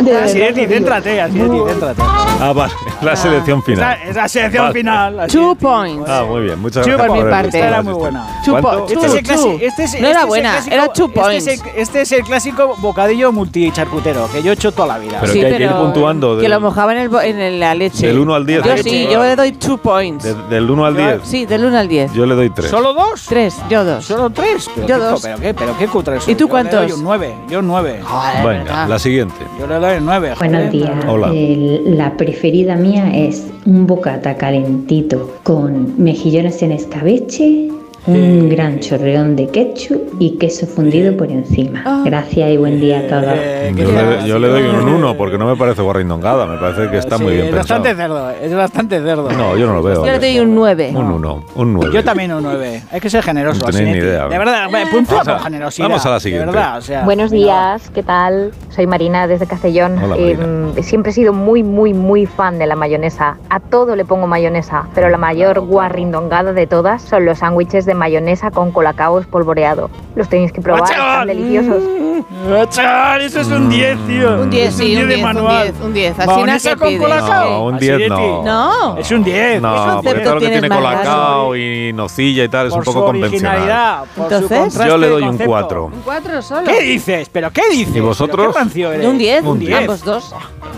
De 0.00 0.12
verdad 0.12 0.26
Sinetti, 0.28 0.54
te 0.54 0.60
digo. 0.60 0.72
céntrate, 0.74 1.26
Sinetti, 1.32 1.58
céntrate. 1.68 2.02
Ah, 2.42 2.52
vale, 2.54 2.72
la 3.02 3.16
selección 3.16 3.62
final. 3.62 3.98
Es 4.06 4.16
la 4.16 4.28
selección 4.28 4.64
Vale. 4.64 4.78
final. 4.78 5.26
Two 5.28 5.54
points. 5.56 6.08
Ah, 6.08 6.24
muy 6.28 6.42
bien, 6.42 6.58
muchas 6.60 6.84
Two 6.86 6.92
gracias. 6.96 7.08
por 7.16 7.24
mi 7.24 7.30
parte. 7.30 7.58
Esta 7.58 7.68
era 7.68 7.82
muy 7.82 7.92
buena. 7.94 8.26
Two 8.44 8.56
Este 8.88 9.06
es 9.06 9.14
el 9.14 9.22
two. 9.22 9.58
Este 9.60 9.84
es, 9.84 9.90
No 9.92 9.96
este 9.98 10.10
era 10.10 10.24
buena, 10.26 10.58
era 10.70 10.88
two 10.88 11.06
este 11.06 11.20
points. 11.20 11.46
Este 11.76 12.00
es 12.02 12.12
el 12.12 12.22
clásico 12.22 12.49
bocadillo 12.80 13.32
multicharcutero 13.32 14.28
que 14.32 14.42
yo 14.42 14.50
he 14.50 14.54
hecho 14.54 14.72
toda 14.72 14.88
la 14.88 14.98
vida. 14.98 15.18
Pero 15.20 15.32
Sí, 15.32 15.40
que 15.40 15.46
hay 15.46 15.52
que 15.56 15.62
ir 15.64 15.68
pero 15.68 15.80
puntuando 15.82 16.38
que 16.38 16.48
lo 16.48 16.60
mojaba 16.60 16.92
en, 16.92 16.98
el, 16.98 17.08
bo- 17.08 17.20
en 17.20 17.38
el- 17.40 17.60
la 17.60 17.74
leche. 17.74 18.06
Del 18.06 18.18
1 18.18 18.34
al 18.34 18.46
10. 18.46 18.64
Yo 18.64 18.76
sí, 18.78 19.06
le 19.10 19.36
doy 19.36 19.52
two 19.52 19.78
points. 19.78 20.24
De- 20.24 20.34
del 20.48 20.70
1 20.70 20.84
al 20.84 20.96
10. 20.96 21.20
Sí, 21.24 21.46
del 21.46 21.64
1 21.64 21.78
al 21.78 21.88
10. 21.88 22.12
Yo 22.12 22.26
le 22.26 22.34
doy 22.34 22.50
3. 22.50 22.70
¿Solo 22.70 22.92
dos? 22.94 23.26
Tres, 23.28 23.56
yo 23.68 23.84
dos. 23.84 24.04
¿Solo 24.04 24.30
tres? 24.30 24.68
Pero 24.74 24.86
Yo 24.86 24.96
qué, 24.96 25.02
dos. 25.02 25.22
Pero 25.22 25.38
qué, 25.40 25.54
pero 25.54 25.78
qué 25.78 25.86
cutre 25.88 26.20
soy. 26.20 26.32
¿Y 26.32 26.36
tú 26.36 26.48
Yo 26.48 26.56
le 26.56 26.62
doy 26.64 26.70
cuántos? 26.70 26.98
un 26.98 27.04
9. 27.04 27.34
Yo 27.48 27.58
un 27.60 27.66
9. 27.68 28.00
Venga, 28.44 28.86
la 28.88 28.98
siguiente. 28.98 29.34
Yo 29.58 29.66
le 29.66 29.74
doy 29.76 29.98
un 29.98 30.06
9. 30.06 30.34
Buenos 30.38 30.70
días. 30.70 31.04
Hola. 31.06 31.28
El- 31.28 31.96
la 31.96 32.16
preferida 32.16 32.76
mía 32.76 33.10
es 33.14 33.46
un 33.66 33.86
bocata 33.86 34.36
calentito 34.36 35.30
con 35.42 36.02
mejillones 36.02 36.62
en 36.62 36.72
escabeche, 36.72 37.68
un 38.06 38.48
gran 38.48 38.80
chorreón 38.80 39.36
de 39.36 39.48
ketchup 39.48 40.14
y 40.18 40.38
queso 40.38 40.66
fundido 40.66 41.14
por 41.16 41.30
encima. 41.30 41.82
Ah. 41.84 42.02
Gracias 42.04 42.50
y 42.50 42.56
buen 42.56 42.80
día 42.80 43.00
a 43.00 43.06
todos. 43.06 43.34
Yo 43.76 43.92
le, 43.92 44.26
yo 44.26 44.38
le 44.38 44.48
doy 44.48 44.62
un 44.62 44.88
1 44.88 45.16
porque 45.16 45.36
no 45.36 45.46
me 45.46 45.54
parece 45.56 45.82
guarrindongada, 45.82 46.46
me 46.46 46.56
parece 46.56 46.90
que 46.90 46.96
está 46.98 47.18
muy 47.18 47.34
bien 47.34 47.46
es 47.46 47.52
pensado. 47.54 47.80
bastante 47.80 47.94
cerdo, 48.02 48.30
es 48.30 48.54
bastante 48.54 49.00
cerdo. 49.02 49.30
No, 49.32 49.56
yo 49.56 49.66
no 49.66 49.74
lo 49.74 49.82
veo. 49.82 50.06
Yo 50.06 50.12
le 50.12 50.18
doy 50.18 50.40
un 50.40 50.54
9. 50.54 50.92
Un 50.94 51.10
1, 51.12 51.44
un 51.56 51.72
9. 51.74 51.94
Yo 51.94 52.02
también 52.02 52.32
un 52.32 52.42
9. 52.42 52.82
Hay 52.90 53.00
que 53.00 53.10
ser 53.10 53.22
generoso. 53.22 53.66
No 53.66 53.70
tenéis 53.72 53.96
ni 53.96 54.02
idea. 54.02 54.28
De 54.28 54.38
verdad, 54.38 54.64
a- 54.64 54.90
con 54.90 55.40
generosidad. 55.42 55.88
vamos 55.88 56.06
a 56.06 56.08
la 56.08 56.14
de 56.14 56.20
siguiente. 56.20 56.46
verdad, 56.46 56.78
o 56.78 56.82
sea, 56.82 57.04
Buenos 57.04 57.30
días, 57.30 57.90
¿qué 57.94 58.02
tal? 58.02 58.52
Soy 58.70 58.86
Marina 58.86 59.26
desde 59.26 59.46
Castellón. 59.46 59.98
Hola, 60.02 60.16
Eh, 60.18 60.36
Marina. 60.38 60.82
siempre 60.82 61.10
he 61.10 61.14
sido 61.14 61.32
muy, 61.32 61.62
muy, 61.62 61.92
muy 61.94 62.24
fan 62.26 62.58
de 62.58 62.66
la 62.66 62.76
mayonesa. 62.76 63.36
A 63.50 63.60
todo 63.60 63.94
le 63.94 64.04
pongo 64.04 64.26
mayonesa, 64.26 64.86
pero 64.94 65.10
la 65.10 65.18
mayor 65.18 65.60
guarrindongada 65.60 66.52
de 66.52 66.66
todas 66.66 67.02
son 67.02 67.24
los 67.26 67.38
sándwiches 67.38 67.84
de 67.86 67.89
mayonesa 67.94 68.50
con 68.50 68.70
colacao 68.72 69.18
espolvoreado. 69.18 69.90
Los 70.14 70.28
tenéis 70.28 70.52
que 70.52 70.60
probar, 70.60 70.82
están 70.90 71.26
deliciosos. 71.26 71.82
Ah, 72.48 72.66
chaval, 72.68 73.22
eso 73.22 73.40
es 73.40 73.48
un 73.48 73.68
10, 73.68 73.98
tío. 74.06 74.42
Un 74.42 74.50
10, 74.50 74.68
Es 74.68 74.74
sí, 74.74 74.94
un 74.96 75.00
de 75.08 75.14
10, 75.14 75.18
un 75.18 75.24
manual. 75.24 75.62
10, 75.72 75.80
un 75.80 75.94
10. 75.94 76.18
Así 76.18 76.28
no 76.28 76.36
con 76.36 76.58
se 76.60 76.76
colacao. 76.98 77.50
No, 77.50 77.64
un 77.64 77.74
Así 77.74 77.84
10 77.86 77.98
de 77.98 78.08
no. 78.08 78.42
No. 78.42 78.96
Es 78.98 79.10
un 79.10 79.24
10. 79.24 79.62
No, 79.62 80.00
porque 80.02 80.20
todo 80.20 80.34
lo 80.34 80.40
que 80.40 80.48
tiene 80.48 80.68
colacao 80.68 81.56
y 81.56 81.92
nocilla 81.92 82.44
y 82.44 82.48
tal 82.48 82.66
es 82.68 82.72
un 82.72 82.82
poco 82.82 83.06
convencional. 83.06 84.04
Entonces, 84.16 84.74
Yo 84.86 84.98
le 84.98 85.06
de 85.06 85.12
doy 85.12 85.22
un 85.22 85.28
concepto. 85.30 85.50
4. 85.50 85.84
Un 85.86 86.02
4 86.04 86.42
solo. 86.42 86.66
¿Qué 86.66 86.80
dices? 86.82 87.28
¿Pero 87.30 87.50
qué 87.50 87.62
dices? 87.70 87.96
¿Y 87.96 88.00
vosotros? 88.00 88.36
¿Pero 88.38 88.52
¿Qué 88.52 88.58
rancio 88.58 88.92
eres? 88.92 89.06
Un 89.06 89.18
10, 89.18 89.44
Un 89.44 89.58
10. 89.58 89.78
ambos 89.78 90.04
dos. 90.04 90.34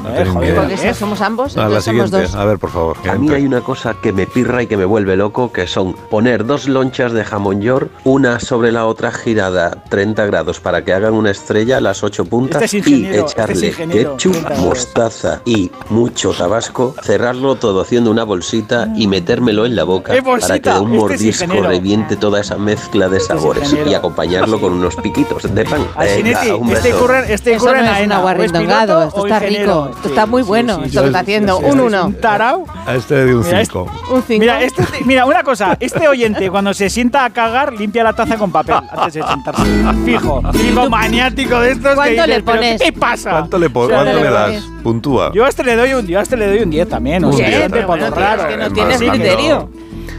Eh, 0.09 0.25
joder, 0.27 0.95
somos 0.95 1.21
ambos, 1.21 1.57
A 1.57 1.61
la 1.61 1.67
entonces 1.67 1.85
somos 1.85 2.11
siguiente, 2.11 2.33
dos. 2.33 2.35
a 2.41 2.45
ver, 2.45 2.59
por 2.59 2.71
favor. 2.71 2.97
A 3.09 3.15
mí 3.15 3.31
hay 3.31 3.47
una 3.47 3.61
cosa 3.61 3.95
que 4.01 4.13
me 4.13 4.27
pirra 4.27 4.63
y 4.63 4.67
que 4.67 4.77
me 4.77 4.85
vuelve 4.85 5.17
loco, 5.17 5.53
que 5.53 5.67
son 5.67 5.95
poner 6.11 6.45
dos 6.45 6.69
lonchas 6.69 7.13
de 7.13 7.25
jamón 7.25 7.61
york, 7.61 7.91
una 8.05 8.41
sobre 8.41 8.73
la 8.73 8.87
otra 8.87 9.13
girada 9.13 9.83
30 9.89 10.27
grados 10.27 10.61
para 10.61 10.85
que 10.85 10.93
hagan 10.93 11.15
una 11.15 11.31
estrella 11.31 11.79
a 11.79 11.81
las 11.81 12.03
8 12.03 12.25
puntas 12.25 12.63
Este 12.63 12.79
es 12.79 12.87
y 12.89 13.05
este 13.07 13.19
es 13.21 13.33
echarle 13.33 13.71
ketchup, 13.73 14.33
30 14.33 14.49
grados. 14.49 14.65
mostaza 14.67 15.41
y 15.45 15.71
mucho 15.91 16.33
tabasco, 16.33 16.95
cerrarlo 17.03 17.55
todo 17.57 17.81
haciendo 17.81 18.11
una 18.11 18.25
bolsita 18.25 18.89
y 18.97 19.07
metérmelo 19.07 19.67
en 19.67 19.77
la 19.77 19.85
boca 19.85 20.13
¿Qué 20.13 20.23
para 20.23 20.59
que 20.59 20.71
de 20.71 20.81
un 20.81 20.93
Este 21.11 21.33
es 21.35 21.49
mordisco 21.49 21.63
reviente 21.69 22.17
toda 22.17 22.41
esa 22.41 22.57
mezcla 22.57 23.09
de 23.09 23.21
sabores 23.21 23.75
y 23.87 23.95
acompañarlo 23.95 24.61
con 24.61 24.73
unos 24.73 24.97
piquitos 24.97 25.43
de 25.55 25.65
pan. 25.65 25.87
Venga, 25.99 26.57
un 26.57 26.71
este 26.73 26.89
beso. 26.91 26.99
curran, 27.01 27.25
este 27.29 27.55
Eso 27.55 27.67
curran 27.67 27.85
no 27.85 27.91
a 27.91 27.95
es 27.95 27.99
un 27.99 28.05
Ena, 28.05 28.17
o 28.17 28.19
aguarrindongado, 28.21 28.99
piloto 28.99 29.09
esto 29.09 29.27
está 29.27 29.39
rico, 29.41 29.91
esto 29.97 30.09
está 30.09 30.27
muy 30.27 30.43
bueno, 30.43 30.75
esto 30.85 30.89
sí, 30.89 30.99
que 30.99 31.07
está 31.07 31.19
haciendo. 31.21 31.59
sí, 31.59 31.65
Un 31.65 31.73
sí, 31.73 31.79
1. 31.81 32.05
Un 32.07 32.15
tarao. 32.21 32.65
A 32.87 32.95
este 32.95 33.15
le 33.15 33.23
doy 33.25 33.33
un 33.35 33.45
Mira, 33.47 33.65
5. 33.65 33.93
Un 34.11 34.23
5. 34.23 34.41
Mira, 34.41 34.63
este, 34.63 34.83
mira, 35.05 35.25
una 35.27 35.43
cosa, 35.43 35.77
este 35.81 36.09
oyente 36.09 36.51
cuando 36.51 36.75
se 36.75 36.91
sienta 36.91 37.25
a 37.25 37.31
cagar 37.31 37.73
limpia 37.73 38.03
la 38.05 38.13
taza 38.13 38.37
con 38.37 38.51
papel 38.53 38.77
antes 38.91 39.15
de 39.15 39.23
sentarse. 39.23 39.63
Fijo, 40.05 40.43
fijo 40.53 40.91
maniático 40.91 41.61
de 41.61 41.73
estos 41.73 41.91
que 41.91 41.95
¿Cuánto 41.97 42.13
dices, 42.13 42.29
le 42.29 42.43
"¿Pero 42.43 42.45
pones? 42.57 42.83
¿Qué 42.83 42.93
pasa? 42.93 43.31
¿Cuánto 43.31 43.59
le, 43.59 43.71
po- 43.71 43.89
cuánto 43.89 44.05
de 44.17 44.23
le 44.23 44.31
das? 44.31 44.63
Puntúa. 44.83 45.31
Yo 45.33 45.45
a 45.45 45.49
este 45.49 45.63
le 45.65 45.77
doy 45.77 45.93
un, 45.95 46.07
yo 46.07 46.19
a 46.19 46.23
este 46.23 46.37
le 46.37 46.47
doy 46.49 46.59
un 46.61 46.71
10 46.71 46.89
también, 46.89 47.25
Un 47.25 47.33
sea, 47.33 47.47
10, 47.49 47.61
bastante 47.61 47.87
por 47.87 47.99
lo 47.99 48.11
bueno, 48.11 48.17
raro. 48.17 48.43
es 48.43 48.49
que 48.49 48.57
no 48.57 48.67
Es 48.67 48.73
tienes 48.73 48.99
criterio. 48.99 49.71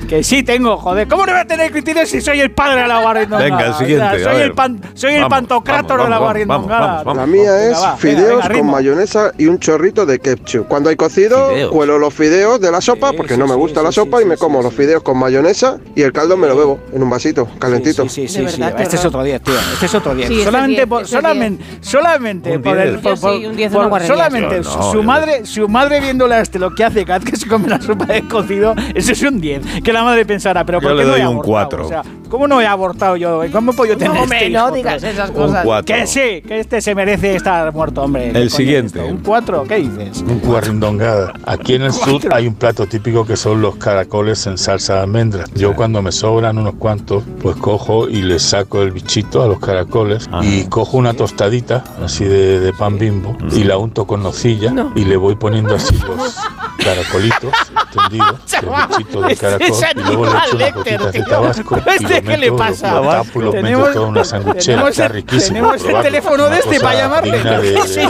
Que 0.08 0.24
sí 0.24 0.44
tengo, 0.44 0.78
joder. 0.78 1.08
¿Cómo 1.08 1.26
no 1.26 1.32
voy 1.32 1.42
a 1.42 1.46
tener 1.46 1.72
criterio 1.72 2.06
si 2.06 2.22
soy 2.22 2.40
el 2.42 2.52
padre 2.52 2.82
de 2.84 2.88
la 2.88 3.02
guarrindongada? 3.02 3.44
Venga, 3.50 3.66
el 3.66 3.72
O 3.72 3.78
sea, 3.78 3.86
siguiente, 3.88 4.24
soy, 4.24 4.42
el 4.42 4.54
pan, 4.54 4.82
soy 4.94 5.14
el 5.16 5.28
pantocrátor 5.28 5.98
vamos, 5.98 6.04
de 6.06 6.10
la 6.10 6.16
vamos, 6.20 6.26
guarrindongada. 6.28 6.80
vamos, 6.88 7.04
vamos, 7.06 7.18
La 7.18 7.26
mía 7.28 7.70
es 7.70 7.78
fideos 7.98 8.30
venga, 8.36 8.48
venga, 8.50 8.60
con 8.62 8.72
mayonesa 8.72 9.32
y 9.38 9.46
un 9.48 9.60
chorrito 9.60 10.06
de 10.06 10.20
ketchup. 10.20 10.68
Cuando 10.68 10.90
hay 10.90 10.96
cocido, 10.96 11.50
Fideos. 11.50 11.72
cuelo 11.72 11.98
los 12.00 12.14
fideos 12.14 12.60
de 12.60 12.72
la 12.72 12.82
sopa 12.82 13.12
Sí, 13.12 13.18
porque 13.18 13.34
sí, 13.36 13.40
no 13.40 13.48
me 13.48 13.56
gusta 13.56 13.80
sí, 13.80 13.86
la 13.86 13.92
sopa 13.92 14.18
sí, 14.18 14.24
y 14.24 14.28
me 14.28 14.38
como 14.38 14.60
sí. 14.60 14.66
los 14.66 14.74
fideos 14.74 15.04
con 15.04 15.18
mayonesa 15.18 15.78
y 15.96 16.02
el 16.02 16.12
caldo 16.12 16.38
me 16.38 16.48
lo 16.48 16.56
bebo 16.56 16.80
en 16.94 17.02
un 17.02 17.10
vasito, 17.10 17.48
calentito. 17.60 18.08
Sí, 18.10 18.28
sí, 18.28 18.46
sí, 18.48 18.62
Este 18.78 18.96
es 18.98 19.06
otro 19.06 19.24
10, 19.24 19.42
tío. 19.42 19.54
Este 19.74 19.86
es 19.86 19.96
otro 19.96 20.14
10. 20.14 20.28
Sí, 20.28 20.40
es 20.40 20.44
solamente 20.46 20.76
10, 20.76 20.88
por, 20.88 21.02
este 21.04 21.16
es 21.16 21.22
solamente, 21.22 21.64
solamente 21.82 22.60
por 22.60 22.78
el 22.78 22.90
10. 22.92 23.02
por, 23.02 23.16
Yo 23.16 23.22
por- 23.22 23.38
sí, 23.40 23.46
un 23.46 23.56
10 23.56 23.72
por- 23.72 23.80
una 23.82 23.90
guarrería. 23.90 24.14
solamente 24.16 24.64
su 24.64 25.04
madre, 25.04 25.46
su 25.46 25.68
madre 25.70 26.00
viéndole 26.02 26.36
a 26.36 26.42
este 26.42 26.60
lo 26.60 26.74
que 26.76 26.84
hace 26.84 27.06
cada 27.06 27.20
vez 27.20 27.30
que 27.32 27.36
se 27.38 27.48
come 27.48 27.68
la 27.68 27.82
sopa 27.82 28.06
de 28.06 28.28
cocido, 28.28 28.76
eso 28.94 29.12
es 29.12 29.22
un 29.24 29.40
10. 29.40 29.62
Que 29.84 29.94
la 29.94 30.03
madre 30.04 30.26
pensara, 30.26 30.66
pero 30.66 30.80
Yo 30.82 30.88
¿por 30.90 30.98
qué 30.98 31.04
le 31.04 31.06
no 31.06 31.12
doy 31.12 31.22
he 31.22 31.28
un 31.28 31.34
abortado? 31.34 31.52
4. 31.54 31.86
O 31.86 31.88
sea, 31.90 32.02
¿cómo 32.30 32.48
no 32.48 32.62
he 32.62 32.68
abortado 32.68 33.16
yo? 33.18 33.42
¿Cómo 33.52 33.72
he 33.72 33.76
podido 33.76 33.98
tener 33.98 34.14
No, 34.16 34.24
este 34.24 34.50
hijo? 34.50 34.60
no 34.60 34.72
digas 34.72 35.04
esas 35.04 35.30
Un 35.30 35.36
cosas. 35.36 35.66
4. 35.66 35.96
Que 35.96 36.08
sí, 36.08 36.42
que 36.48 36.60
este 36.60 36.82
se 36.82 36.96
merece 36.96 37.36
estar 37.36 37.72
muerto, 37.74 38.04
hombre. 38.04 38.28
El 38.28 38.34
¿Qué 38.34 38.40
coño 38.40 38.50
siguiente. 38.50 39.00
es 39.00 39.06
esto? 39.06 39.16
¿Un 39.16 39.24
4? 39.24 39.64
¿Qué 39.68 39.76
dices? 39.76 40.22
Un 40.22 40.40
guarrindongada. 40.40 41.34
Aquí 41.46 41.76
en 41.76 41.84
el 41.84 41.94
sur 41.94 42.22
hay 42.34 42.48
un 42.48 42.56
plato 42.56 42.86
típico 42.88 43.26
que 43.26 43.36
son 43.38 43.62
los 43.62 43.76
caracoles 43.76 44.46
en 44.48 44.58
salsa 44.58 44.96
de 44.96 45.00
almendras. 45.02 45.50
Yo 45.54 45.76
cuando 45.76 46.02
me 46.02 46.12
sobran 46.12 46.58
unos 46.58 46.76
cuantos, 46.76 47.24
pues 47.42 47.56
cojo 47.58 48.08
y 48.10 48.22
les 48.22 48.42
saco 48.44 48.82
el 48.82 48.92
bichito 48.92 49.44
a 49.44 49.48
los 49.48 49.60
caracoles 49.60 50.30
y 50.42 50.66
cojo 50.66 50.98
una 50.98 51.14
tostadita 51.14 51.84
así 52.04 52.26
de, 52.26 52.60
de 52.60 52.74
pan 52.74 52.98
bimbo 52.98 53.36
y 53.52 53.64
la 53.64 53.78
unto 53.78 54.06
con 54.06 54.24
nocilla 54.24 54.74
y 54.96 55.06
le 55.06 55.18
voy 55.18 55.36
poniendo 55.36 55.76
así 55.76 55.96
los, 56.08 56.36
caracolitos 56.84 57.52
tendidos, 57.94 58.40
el 58.62 58.70
bichito 58.98 59.22
del 59.22 59.38
caracol, 59.38 59.68
es 59.92 60.06
animal, 60.06 60.62
Héctor, 60.62 60.74
gotitas 60.84 61.06
de 61.06 61.12
tío. 61.12 61.26
tabasco 61.26 61.80
¿Pero 61.84 61.92
y 62.00 62.04
este 62.06 62.22
qué 62.24 62.38
le 62.38 62.52
pasa? 62.52 62.92
lo 62.94 63.02
tapo, 63.10 63.42
lo 63.42 63.52
meto 63.54 63.62
Tenemos- 63.68 63.96
una 63.96 64.24
sanguchera, 64.24 64.64
tenemos 64.64 64.90
está 64.92 65.06
el- 65.06 65.12
riquísimo. 65.14 65.48
tenemos 65.72 65.86
el 65.86 66.02
teléfono 66.02 66.50
de 66.50 66.60
este 66.60 66.80
para 66.80 66.96
llamarle. 67.00 67.38
digna 67.38 67.60
de- 67.60 67.74
¿Qué 67.74 67.80
es 67.80 67.96
de- 67.96 68.02
de 68.02 68.08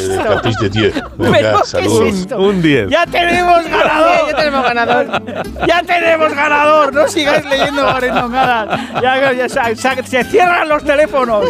esto? 0.49 0.69
10. 0.69 0.93
¿Pero 1.17 1.59
qué 1.61 1.65
saludos. 1.67 2.07
es 2.09 2.15
esto? 2.21 2.37
Un 2.39 2.61
10. 2.61 2.89
¡Ya 2.89 3.05
tenemos 3.05 3.63
ganador! 3.69 4.27
Ya 4.29 4.35
tenemos 4.35 4.63
ganador. 4.63 5.07
¡Ya 5.67 5.81
tenemos 5.81 6.33
ganador! 6.33 6.93
No 6.93 7.07
sigáis 7.07 7.45
leyendo 7.45 7.83
guarindongadas. 7.83 8.79
Ya, 9.01 9.33
ya, 9.33 9.49
se, 9.49 10.23
cierran 10.25 10.69
los 10.69 10.83
teléfonos. 10.83 11.45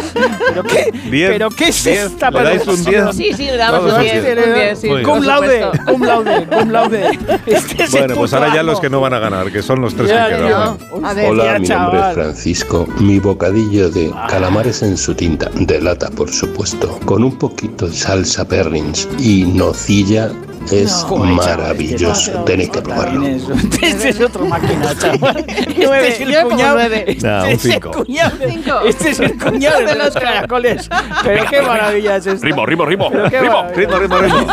¿Pero 0.48 0.62
qué, 0.64 0.90
Diez, 1.10 1.30
¿pero 1.30 1.48
qué 1.50 1.68
es 1.68 1.84
diez. 1.84 1.98
esta 2.06 2.30
¿Le 2.30 2.42
dais 2.42 2.66
un 2.66 2.84
diez? 2.84 3.04
Sí, 3.16 3.32
sí, 3.34 3.46
le 3.46 3.56
damos 3.56 3.84
un 3.84 3.92
un 3.94 4.00
10. 4.00 4.22
diez. 4.24 4.46
Un 4.46 4.54
10, 4.54 4.78
sí. 4.80 4.86
Muy 4.88 4.96
bien. 4.98 5.08
Cum 5.10 5.22
laude, 5.24 5.66
cum 5.86 6.02
laude, 6.04 6.46
cum 6.46 6.70
laude. 6.70 7.18
Este 7.46 7.84
es 7.84 7.94
el 7.94 8.00
Bueno, 8.00 8.14
pues 8.16 8.32
ahora 8.32 8.54
ya 8.54 8.62
los 8.62 8.80
que 8.80 8.90
no 8.90 9.00
van 9.00 9.14
a 9.14 9.18
ganar, 9.18 9.50
que 9.50 9.62
son 9.62 9.80
los 9.80 9.94
tres 9.94 10.10
Ya. 10.14 10.76
A 11.02 11.14
ver, 11.14 11.30
Hola, 11.30 11.58
mi 11.58 11.68
nombre 11.68 12.00
es 12.00 12.14
Francisco. 12.14 12.86
Mi 13.00 13.18
bocadillo 13.18 13.90
de 13.90 14.12
calamares 14.28 14.82
en 14.82 14.96
su 14.96 15.14
tinta, 15.14 15.50
de 15.54 15.80
lata 15.80 16.10
por 16.10 16.30
supuesto, 16.30 16.98
con 17.04 17.24
un 17.24 17.36
poquito 17.36 17.88
de 17.88 17.94
salsa 17.94 18.46
perrins 18.46 19.08
y 19.18 19.44
nocilla 19.44 20.30
es 20.72 20.92
Joder, 20.92 21.36
chaval, 21.38 21.58
maravilloso. 21.58 22.30
este- 22.30 22.44
Tenéis 22.44 22.70
que 22.70 22.82
probarlo. 22.82 23.26
Este 23.82 24.08
es 24.08 24.20
otro 24.20 24.46
máquina, 24.46 24.94
chaval. 24.98 25.44
Este 25.48 26.08
es 26.08 26.20
el 26.20 26.42
cuñado. 26.48 26.74
nueve. 26.78 27.04
Este 27.08 27.52
es 27.52 27.64
el 27.64 27.80
cuñado. 27.80 28.32
Este 28.86 29.10
es 29.10 29.20
el 29.20 29.38
cuñado 29.38 29.80
de 29.80 29.94
los 29.94 30.14
caracoles. 30.14 30.88
Pero 31.22 31.44
qué 31.50 31.62
maravilla 31.62 32.16
es 32.16 32.26
esto. 32.26 32.44
Rimo, 32.46 32.64
rimo, 32.66 32.84
rimo. 32.86 33.10
Rimo. 33.10 33.62
maravilla. 33.62 33.72
Ritmo, 33.74 33.98
ritmo, 33.98 34.18
ritmo. 34.18 34.46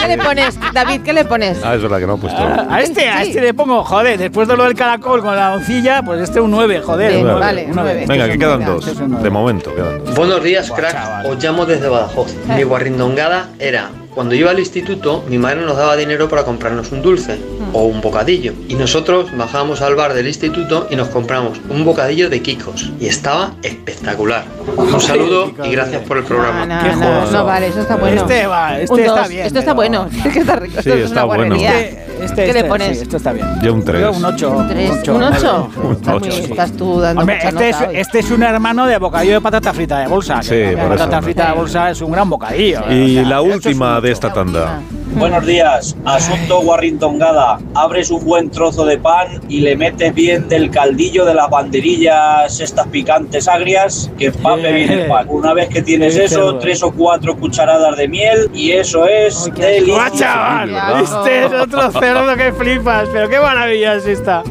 ¿Qué 0.00 0.08
le 0.08 0.18
pones, 0.18 0.58
David? 0.72 1.00
¿Qué 1.02 1.12
le 1.12 1.24
pones? 1.24 1.58
Ah, 1.64 1.74
es 1.74 1.82
verdad 1.82 1.98
que 1.98 2.06
no 2.06 2.14
ha 2.14 2.16
puesto. 2.18 2.40
A 2.40 2.80
este, 2.80 3.08
a 3.08 3.22
este 3.22 3.40
le 3.40 3.54
pongo, 3.54 3.84
joder, 3.84 4.18
después 4.18 4.46
de 4.48 4.56
lo 4.56 4.64
del 4.64 4.74
caracol 4.74 5.20
con 5.22 5.34
la 5.34 5.54
oncilla, 5.54 6.02
pues 6.02 6.20
este 6.20 6.40
un 6.40 6.50
9, 6.50 6.80
joder. 6.82 7.24
Vale, 7.24 7.24
un 7.24 7.28
un 7.30 7.38
nueve. 7.40 7.68
nueve. 7.74 8.04
Venga, 8.08 8.26
Este 8.26 8.38
que 8.38 8.44
es 8.44 8.50
un 8.52 8.58
quedan 8.58 8.64
dos. 8.74 8.86
este. 8.86 9.04
De 9.04 9.30
momento, 9.30 9.74
quedan 9.74 10.04
dos. 10.04 10.14
Buenos 10.14 10.42
días, 10.42 10.68
Buah, 10.68 10.78
crack. 10.78 10.92
chaval. 10.92 11.26
Os 11.26 11.42
llamo 11.42 11.66
desde 11.66 11.88
Badajoz. 11.88 12.34
Mi 12.54 12.62
guarrindongada 12.62 13.48
era 13.58 13.90
cuando 14.18 14.34
iba 14.34 14.50
al 14.50 14.58
instituto, 14.58 15.22
mi 15.28 15.38
madre 15.38 15.60
nos 15.60 15.76
daba 15.76 15.94
dinero 15.96 16.28
para 16.28 16.42
comprarnos 16.42 16.90
un 16.90 17.02
dulce 17.02 17.38
o 17.72 17.84
un 17.84 18.00
bocadillo. 18.00 18.52
Y 18.66 18.74
nosotros 18.74 19.28
bajábamos 19.36 19.80
al 19.80 19.94
bar 19.94 20.12
del 20.12 20.26
instituto 20.26 20.88
y 20.90 20.96
nos 20.96 21.06
compramos 21.06 21.60
un 21.68 21.84
bocadillo 21.84 22.28
de 22.28 22.42
Kikos. 22.42 22.90
Y 22.98 23.06
estaba 23.06 23.52
espectacular. 23.62 24.44
Un 24.76 25.00
saludo 25.00 25.52
y 25.64 25.70
gracias 25.70 26.02
por 26.02 26.16
el 26.18 26.24
programa. 26.24 26.66
no, 26.66 26.82
Qué 26.82 26.96
no, 26.96 27.30
no 27.30 27.44
vale, 27.44 27.68
eso 27.68 27.80
está 27.82 27.94
bueno. 27.94 28.22
Este 28.22 28.46
va, 28.48 28.80
este 28.80 28.92
Un 28.92 29.00
está 29.02 29.28
bien, 29.28 29.46
Esto 29.46 29.58
está 29.60 29.70
pero- 29.70 29.76
bueno. 29.76 30.08
Es 30.26 30.32
que 30.32 30.38
está 30.40 30.56
rico. 30.56 30.78
Esto 30.80 30.92
Sí, 30.94 30.98
es 30.98 31.04
está 31.06 31.24
una 31.24 31.36
bueno. 31.36 31.54
Este, 31.54 32.06
este, 32.20 32.44
¿Qué 32.46 32.52
le 32.52 32.58
este, 32.60 32.64
pones? 32.68 32.96
sí, 32.96 33.02
esto 33.02 33.16
está 33.16 33.32
bien. 33.32 33.46
Yo 33.62 33.74
un 33.74 33.84
tres. 33.84 34.00
Yo 34.02 34.10
un 34.12 34.24
8. 34.24 34.50
¿Un 34.50 34.68
tres? 34.68 34.90
¿Un 35.08 35.22
ocho? 35.22 35.70
Un 35.82 35.92
Está 35.92 36.10
muy- 36.18 36.28
ocho. 36.28 36.38
Estás 36.42 36.72
tú 36.72 37.00
dando 37.00 37.20
Hombre, 37.20 37.36
mucha 37.36 37.48
este 37.48 37.68
es, 37.68 37.76
nota 37.76 37.88
hoy. 37.90 37.96
este 37.96 38.18
es 38.20 38.30
un 38.30 38.42
hermano 38.42 38.86
de 38.86 38.98
bocadillo 38.98 39.34
de 39.34 39.40
patata 39.40 39.72
frita 39.72 39.98
de 40.00 40.06
bolsa. 40.08 40.40
que 40.40 40.42
Sí, 40.70 40.76
la 40.76 40.82
por 40.82 40.90
patata 40.96 41.16
eso. 41.18 41.24
frita 41.24 41.46
de 41.48 41.52
bolsa 41.52 41.90
es 41.90 42.00
un 42.00 42.12
gran 42.12 42.28
bocadillo. 42.30 42.80
Y 42.90 43.18
O 43.18 43.22
sea, 43.22 43.28
la 43.28 43.36
esto 43.38 43.48
es 43.48 43.54
última 43.56 43.92
de 43.94 43.98
ocho. 43.98 44.06
esta 44.12 44.32
tanda. 44.32 44.80
Buenos 45.16 45.44
días, 45.46 45.96
asunto 46.04 46.60
guarrindongada. 46.60 47.58
Abres 47.74 48.10
un 48.10 48.24
buen 48.24 48.50
trozo 48.50 48.84
de 48.84 48.98
pan 48.98 49.40
y 49.48 49.60
le 49.60 49.74
metes 49.76 50.14
bien 50.14 50.48
del 50.48 50.70
caldillo 50.70 51.24
de 51.24 51.34
las 51.34 51.50
banderillas 51.50 52.60
estas 52.60 52.86
picantes 52.88 53.48
agrias 53.48 54.10
que 54.18 54.26
empape 54.26 54.70
bien 54.72 54.90
el 54.92 55.06
pan. 55.08 55.26
Una 55.28 55.54
vez 55.54 55.68
que 55.70 55.82
tienes 55.82 56.14
Qué 56.14 56.24
eso, 56.26 56.58
tres 56.58 56.82
o 56.82 56.92
cuatro 56.92 57.36
cucharadas 57.36 57.96
de 57.96 58.06
miel 58.06 58.50
y 58.54 58.72
eso 58.72 59.06
es 59.06 59.48
¡Guau, 59.48 59.60
delicioso. 59.60 60.10
chaval! 60.18 60.70
¿verdad? 60.70 61.00
Este 61.00 61.44
es 61.46 61.52
otro 61.52 61.90
cerdo 62.00 62.36
que 62.36 62.52
flipas, 62.52 63.08
pero 63.12 63.28
qué 63.28 63.40
maravilla 63.40 63.94
es 63.94 64.06
esta. 64.06 64.42
De 64.42 64.50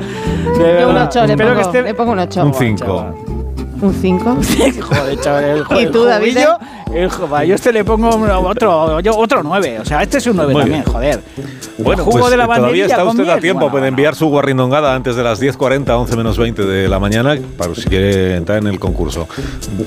Yo 0.82 0.90
un 0.90 0.96
verdad. 0.96 1.10
8, 1.10 1.26
le 1.28 1.32
Espero 1.34 1.50
pongo, 1.50 1.56
que 1.56 1.62
esté. 1.62 1.82
le 1.84 1.94
pongo 1.94 2.12
un 2.12 2.20
8. 2.20 2.46
Un 2.46 2.54
5. 2.54 3.14
¿Un 3.82 3.94
5? 3.94 4.38
Joder, 4.82 5.20
chaval, 5.22 5.66
el, 5.70 5.82
¿Y 5.82 5.92
tú, 5.92 6.04
David? 6.04 6.32
jubillo, 6.34 6.58
el 6.94 7.10
jo- 7.10 7.44
yo 7.44 7.56
este 7.56 7.72
le 7.74 7.84
pongo 7.84 8.10
otro, 8.40 9.00
yo 9.00 9.16
otro 9.18 9.44
9. 9.44 9.80
O 9.82 9.86
sea, 9.86 10.02
este 10.04 10.18
es 10.20 10.28
un 10.28 10.36
9 10.38 10.54
Muy 10.54 10.62
también, 10.64 10.84
bien. 10.84 10.94
joder. 10.94 11.22
Bueno, 11.78 12.02
el 12.02 12.06
jugo 12.06 12.20
pues 12.20 12.32
de 12.32 12.38
la 12.38 12.44
eh, 12.44 12.48
todavía 12.48 12.62
banderilla 12.64 12.86
está 12.86 13.04
usted 13.04 13.24
a 13.24 13.26
miel. 13.28 13.40
tiempo 13.42 13.60
Bueno, 13.62 13.72
puede 13.72 13.88
enviar 13.88 14.16
su 14.16 14.28
guarrindongada 14.28 14.96
antes 14.96 15.16
de 15.16 15.24
las 15.24 15.42
10.40, 15.42 15.90
11 15.90 16.16
menos 16.18 16.38
20 16.38 16.66
de 16.66 16.88
la 16.88 17.00
mañana, 17.00 17.36
para 17.58 17.76
si 17.76 17.84
quiere 17.84 18.36
entrar 18.36 18.58
en 18.60 18.68
el 18.68 18.80
concurso. 18.80 19.28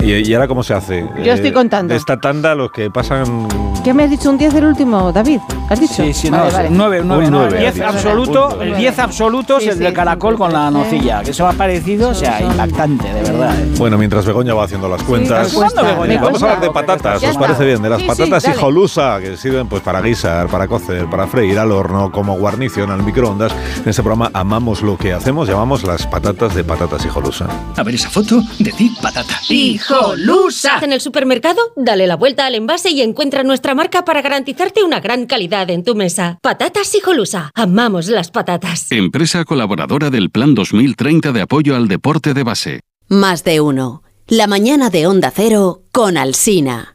¿Y, 0.01 0.29
y 0.31 0.35
ahora 0.35 0.47
cómo 0.49 0.63
se 0.63 0.75
hace? 0.75 1.05
Yo 1.25 1.33
estoy 1.33 1.53
contando. 1.53 1.93
De 1.93 1.99
esta 1.99 2.19
tanda, 2.21 2.55
los 2.55 2.71
que 2.71 2.91
pasan... 2.91 3.49
¿Qué 3.83 3.95
me 3.95 4.05
has 4.05 4.11
dicho? 4.11 4.29
¿Un 4.29 4.37
10 4.39 4.53
del 4.55 4.65
último, 4.67 5.11
David? 5.11 5.41
¿Has 5.71 5.81
dicho? 5.81 6.03
Sí, 6.05 6.13
sí, 6.13 6.31
no, 6.31 6.37
Vale, 6.39 6.53
vale. 6.53 6.69
un 6.69 6.77
9, 6.77 7.01
un 7.01 7.09
9, 7.09 7.25
Un 7.27 7.31
no, 7.33 7.39
nueve, 7.39 7.55
el 7.57 7.61
10 7.63 7.71
ha 7.71 7.73
dicho. 7.75 7.87
absoluto, 7.97 8.51
el 8.53 8.57
nueve. 8.69 8.77
10 8.79 8.99
absoluto 8.99 9.59
Sí, 9.59 9.65
es 9.65 9.73
el 9.73 9.79
sí, 9.79 9.85
del 9.85 9.95
caracol 9.95 10.37
con 10.37 10.53
la 10.53 10.71
nocilla, 10.71 11.23
que 11.23 11.31
eso 11.31 11.45
me 11.47 11.51
ha 11.51 11.53
parecido, 11.55 12.11
o 12.11 12.15
sea, 12.15 12.43
impactante, 12.43 13.09
de 13.13 13.23
verdad. 13.23 13.59
¿eh? 13.59 13.69
Bueno, 13.79 13.97
mientras 13.97 14.27
Begoña 14.27 14.53
va 14.53 14.65
haciendo 14.65 14.87
las 14.89 15.03
cuentas, 15.03 15.53
cuesta, 15.55 15.83
Begoña? 15.83 16.21
vamos 16.21 16.43
a 16.43 16.47
hablar 16.47 16.61
de 16.61 16.71
patatas, 16.71 17.23
¿os 17.23 17.37
parece 17.39 17.65
bien? 17.65 17.81
De 17.83 17.89
las 17.89 17.99
Sí, 18.01 18.05
sí, 18.05 18.09
patatas 18.11 18.43
dale. 18.43 18.57
hijolusa, 18.57 19.19
que 19.21 19.37
sirven 19.39 19.67
pues 19.67 19.81
para 19.83 20.03
guisar, 20.03 20.49
para 20.49 20.69
cocer, 20.69 21.07
para 21.09 21.27
freír 21.27 21.59
al 21.59 21.73
horno, 21.81 22.13
como 22.13 22.37
guarnición 22.37 22.91
al 22.91 23.03
microondas. 23.03 23.53
En 23.83 23.89
este 23.89 24.03
programa 24.03 24.31
amamos 24.35 24.83
lo 24.83 24.97
que 24.97 25.13
hacemos, 25.13 25.49
llamamos 25.49 25.83
las 25.85 26.07
patatas 26.07 26.55
de 26.55 26.65
patatas 26.65 27.05
hijolusa. 27.05 27.49
A 27.77 27.83
ver 27.83 27.95
esa 27.95 28.11
foto, 28.11 28.43
decid 28.59 28.93
patata. 29.03 29.41
¡Hijolusa! 29.49 30.79
En 30.83 30.93
el 30.93 31.01
supermercado, 31.01 31.61
dale 31.77 32.07
la 32.07 32.17
vuelta 32.17 32.47
al 32.47 32.55
envase 32.55 32.91
y 32.91 33.03
encuentra 33.03 33.43
nuestra 33.43 33.75
marca 33.75 34.05
para 34.05 34.23
garantizarte 34.23 34.83
una 34.83 35.01
gran 35.01 35.27
calidad 35.27 35.71
en 35.71 35.85
tu 35.85 35.95
mesa. 35.95 36.39
Patatas 36.43 36.95
Hijolusa. 36.95 37.51
Amamos 37.55 38.09
las 38.09 38.31
patatas. 38.31 38.91
Empresa 38.93 39.45
colaboradora 39.45 40.11
del 40.11 40.31
Plan 40.31 40.55
2030 40.55 41.33
de 41.33 41.43
apoyo 41.43 41.77
al 41.77 41.89
deporte 41.89 42.35
de 42.35 42.43
base. 42.43 42.81
Más 43.09 43.45
de 43.45 43.61
uno. 43.61 44.03
La 44.29 44.47
mañana 44.47 44.91
de 44.91 45.07
Onda 45.07 45.33
Cero 45.35 45.83
con 45.93 46.17
Alsina. 46.17 46.95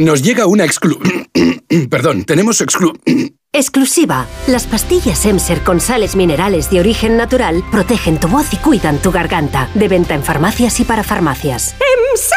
Nos 0.00 0.22
llega 0.22 0.46
una 0.46 0.64
exclu... 0.64 0.98
Perdón, 1.90 2.24
tenemos 2.24 2.62
exclu... 2.62 2.98
Exclusiva. 3.52 4.26
Las 4.46 4.66
pastillas 4.66 5.26
Emser 5.26 5.62
con 5.62 5.78
sales 5.78 6.16
minerales 6.16 6.70
de 6.70 6.80
origen 6.80 7.18
natural 7.18 7.62
protegen 7.70 8.18
tu 8.18 8.26
voz 8.26 8.46
y 8.54 8.56
cuidan 8.56 8.96
tu 8.96 9.12
garganta. 9.12 9.68
De 9.74 9.88
venta 9.88 10.14
en 10.14 10.22
farmacias 10.22 10.80
y 10.80 10.84
para 10.84 11.02
farmacias. 11.02 11.74
¡Emser! 11.74 12.36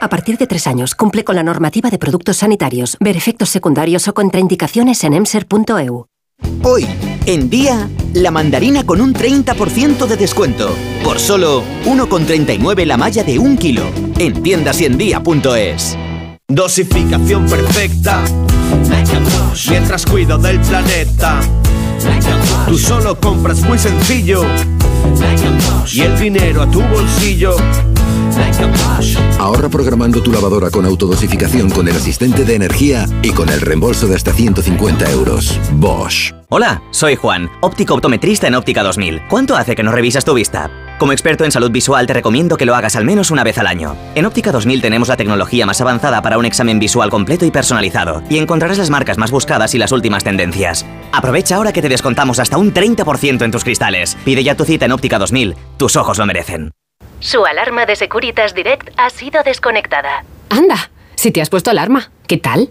A 0.00 0.08
partir 0.08 0.38
de 0.38 0.46
tres 0.46 0.66
años, 0.66 0.94
cumple 0.94 1.22
con 1.22 1.36
la 1.36 1.42
normativa 1.42 1.90
de 1.90 1.98
productos 1.98 2.38
sanitarios. 2.38 2.96
Ver 2.98 3.18
efectos 3.18 3.50
secundarios 3.50 4.08
o 4.08 4.14
contraindicaciones 4.14 5.04
en 5.04 5.12
emser.eu. 5.12 6.06
Hoy, 6.62 6.86
en 7.26 7.50
día, 7.50 7.90
la 8.14 8.30
mandarina 8.30 8.86
con 8.86 9.02
un 9.02 9.12
30% 9.12 10.06
de 10.06 10.16
descuento. 10.16 10.74
Por 11.04 11.18
solo 11.18 11.62
1,39 11.84 12.86
la 12.86 12.96
malla 12.96 13.22
de 13.22 13.38
un 13.38 13.58
kilo. 13.58 13.84
En 14.18 14.42
tiendasiendía.es. 14.42 15.98
Dosificación 16.48 17.48
perfecta. 17.48 18.22
Mientras 19.70 20.04
cuido 20.04 20.36
del 20.38 20.60
planeta. 20.60 21.40
Tú 22.66 22.76
solo 22.76 23.18
compras 23.18 23.62
muy 23.62 23.78
sencillo. 23.78 24.42
Y 25.92 26.00
el 26.02 26.18
dinero 26.18 26.62
a 26.62 26.70
tu 26.70 26.82
bolsillo. 26.82 27.56
Ahorra 29.38 29.68
programando 29.68 30.22
tu 30.22 30.30
lavadora 30.30 30.70
con 30.70 30.84
autodosificación 30.84 31.70
con 31.70 31.88
el 31.88 31.96
asistente 31.96 32.44
de 32.44 32.54
energía 32.54 33.06
y 33.22 33.30
con 33.30 33.48
el 33.48 33.60
reembolso 33.60 34.06
de 34.06 34.14
hasta 34.14 34.32
150 34.32 35.10
euros. 35.10 35.58
Bosch. 35.72 36.32
Hola, 36.50 36.82
soy 36.90 37.16
Juan, 37.16 37.50
óptico 37.60 37.94
optometrista 37.94 38.46
en 38.46 38.54
Óptica 38.54 38.82
2000. 38.82 39.22
¿Cuánto 39.28 39.56
hace 39.56 39.74
que 39.74 39.82
no 39.82 39.90
revisas 39.90 40.24
tu 40.24 40.34
vista? 40.34 40.70
Como 41.02 41.10
experto 41.10 41.44
en 41.44 41.50
salud 41.50 41.72
visual 41.72 42.06
te 42.06 42.12
recomiendo 42.12 42.56
que 42.56 42.64
lo 42.64 42.76
hagas 42.76 42.94
al 42.94 43.04
menos 43.04 43.32
una 43.32 43.42
vez 43.42 43.58
al 43.58 43.66
año. 43.66 43.96
En 44.14 44.24
Óptica 44.24 44.52
2000 44.52 44.80
tenemos 44.80 45.08
la 45.08 45.16
tecnología 45.16 45.66
más 45.66 45.80
avanzada 45.80 46.22
para 46.22 46.38
un 46.38 46.44
examen 46.44 46.78
visual 46.78 47.10
completo 47.10 47.44
y 47.44 47.50
personalizado, 47.50 48.22
y 48.30 48.38
encontrarás 48.38 48.78
las 48.78 48.88
marcas 48.88 49.18
más 49.18 49.32
buscadas 49.32 49.74
y 49.74 49.78
las 49.78 49.90
últimas 49.90 50.22
tendencias. 50.22 50.86
Aprovecha 51.10 51.56
ahora 51.56 51.72
que 51.72 51.82
te 51.82 51.88
descontamos 51.88 52.38
hasta 52.38 52.56
un 52.56 52.72
30% 52.72 53.42
en 53.42 53.50
tus 53.50 53.64
cristales. 53.64 54.16
Pide 54.24 54.44
ya 54.44 54.54
tu 54.54 54.64
cita 54.64 54.84
en 54.84 54.92
Óptica 54.92 55.18
2000. 55.18 55.56
Tus 55.76 55.96
ojos 55.96 56.18
lo 56.18 56.26
merecen. 56.26 56.70
Su 57.18 57.44
alarma 57.46 57.84
de 57.84 57.96
Securitas 57.96 58.54
Direct 58.54 58.90
ha 58.96 59.10
sido 59.10 59.42
desconectada. 59.42 60.24
Anda, 60.50 60.92
si 61.16 61.32
te 61.32 61.42
has 61.42 61.50
puesto 61.50 61.72
alarma, 61.72 62.12
¿qué 62.28 62.36
tal? 62.38 62.70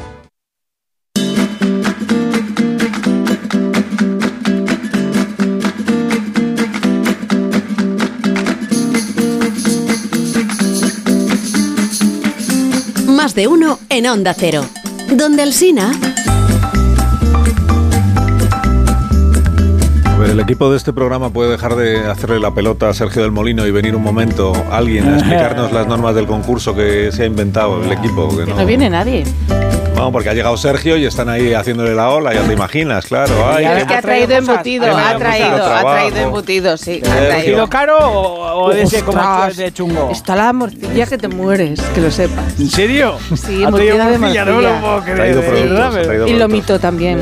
Más 13.31 13.35
de 13.37 13.47
uno 13.47 13.79
en 13.87 14.07
Onda 14.07 14.33
Cero. 14.33 14.61
Donde 15.15 15.43
el 15.43 15.53
Sina. 15.53 15.93
A 20.03 20.17
ver, 20.17 20.31
el 20.31 20.39
equipo 20.41 20.69
de 20.69 20.75
este 20.75 20.91
programa 20.91 21.29
puede 21.29 21.51
dejar 21.51 21.77
de 21.77 22.09
hacerle 22.09 22.41
la 22.41 22.53
pelota 22.53 22.89
a 22.89 22.93
Sergio 22.93 23.21
del 23.21 23.31
Molino 23.31 23.65
y 23.65 23.71
venir 23.71 23.95
un 23.95 24.03
momento 24.03 24.51
alguien 24.69 25.07
a 25.07 25.13
explicarnos 25.13 25.71
las 25.71 25.87
normas 25.87 26.13
del 26.13 26.27
concurso 26.27 26.75
que 26.75 27.09
se 27.13 27.23
ha 27.23 27.25
inventado 27.25 27.81
el 27.81 27.93
equipo. 27.93 28.35
Que 28.35 28.47
no, 28.47 28.57
No 28.57 28.65
viene 28.65 28.89
nadie. 28.89 29.23
No, 30.01 30.11
porque 30.11 30.29
ha 30.29 30.33
llegado 30.33 30.57
Sergio 30.57 30.97
y 30.97 31.05
están 31.05 31.29
ahí 31.29 31.53
haciéndole 31.53 31.93
la 31.93 32.09
ola, 32.09 32.33
ya 32.33 32.41
te 32.41 32.53
imaginas, 32.53 33.05
claro. 33.05 33.33
Ay, 33.47 33.65
es 33.65 33.85
que 33.85 33.93
ha 33.93 34.01
traído 34.01 34.35
embutido, 34.35 34.85
ha 34.97 35.15
traído, 35.17 35.63
ha 35.65 35.81
traído 35.81 36.17
embutido, 36.17 36.77
sí. 36.77 37.01
ha 37.05 37.09
traído. 37.09 37.31
¿Embutido 37.35 37.69
caro 37.69 37.97
o, 37.99 38.63
o 38.65 38.73
de 38.73 38.81
ese 38.83 39.03
como 39.03 39.21
de 39.55 39.71
chungo? 39.71 40.09
Está 40.11 40.35
la 40.35 40.51
morcilla 40.53 41.05
que 41.05 41.17
te 41.17 41.27
mueres, 41.27 41.79
que 41.93 42.01
lo 42.01 42.09
sepas. 42.09 42.59
¿En 42.59 42.69
serio? 42.69 43.15
Sí, 43.35 43.63
Ha 43.63 43.69
traído 43.71 43.95
embutida 43.95 44.09
de 44.09 44.17
morcilla, 44.17 44.45
no 44.45 44.51
lo 44.61 44.69
morcilla. 44.69 44.81
puedo 44.81 45.01
creer. 45.03 45.15
Traído 45.17 45.41
de 45.41 45.47
productos, 45.47 45.69
verdad, 45.71 45.87
ha 45.87 45.91
pero- 45.91 46.03
traído 46.05 46.27
Y 46.27 46.33
lomito 46.33 46.79
también. 46.79 47.19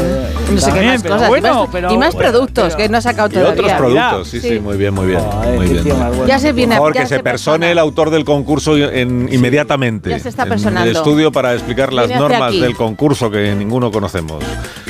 No 0.50 0.60
sé 0.62 0.72
qué 0.74 0.82
más 0.86 1.04
cosas. 1.04 1.28
bueno, 1.28 1.48
y 1.48 1.52
más, 1.60 1.70
pero- 1.72 1.94
y 1.94 1.98
más 1.98 2.14
bueno, 2.16 2.30
productos 2.32 2.76
que 2.76 2.90
no 2.90 2.98
ha 2.98 3.02
sacado 3.02 3.30
Y 3.34 3.38
otros 3.38 3.56
todavía. 3.56 3.78
productos, 3.78 4.28
sí, 4.30 4.40
sí, 4.42 4.60
muy 4.60 4.78
bien, 4.78 4.94
muy 4.94 5.08
bien. 5.08 5.20
muy 5.56 5.68
bien. 5.68 5.84
Ya 6.28 6.40
se 6.40 6.54
viene 6.54 6.76
Por 6.78 6.94
favor, 6.94 6.94
que 6.94 7.08
se 7.08 7.20
persone 7.20 7.72
el 7.72 7.80
autor 7.80 8.10
del 8.10 8.24
concurso 8.26 8.78
en- 8.78 9.28
inmediatamente. 9.32 10.10
Ya 10.10 10.20
se 10.20 10.30
está 10.30 10.44
En 10.44 10.50
personando. 10.50 10.90
el 10.90 10.96
estudio 10.96 11.32
para 11.32 11.54
explicar 11.54 11.94
las 11.94 12.10
normas 12.10 12.50
aquí. 12.50 12.69
Del 12.70 12.78
concurso 12.78 13.30
que 13.30 13.54
ninguno 13.56 13.92
conocemos. 13.92 14.44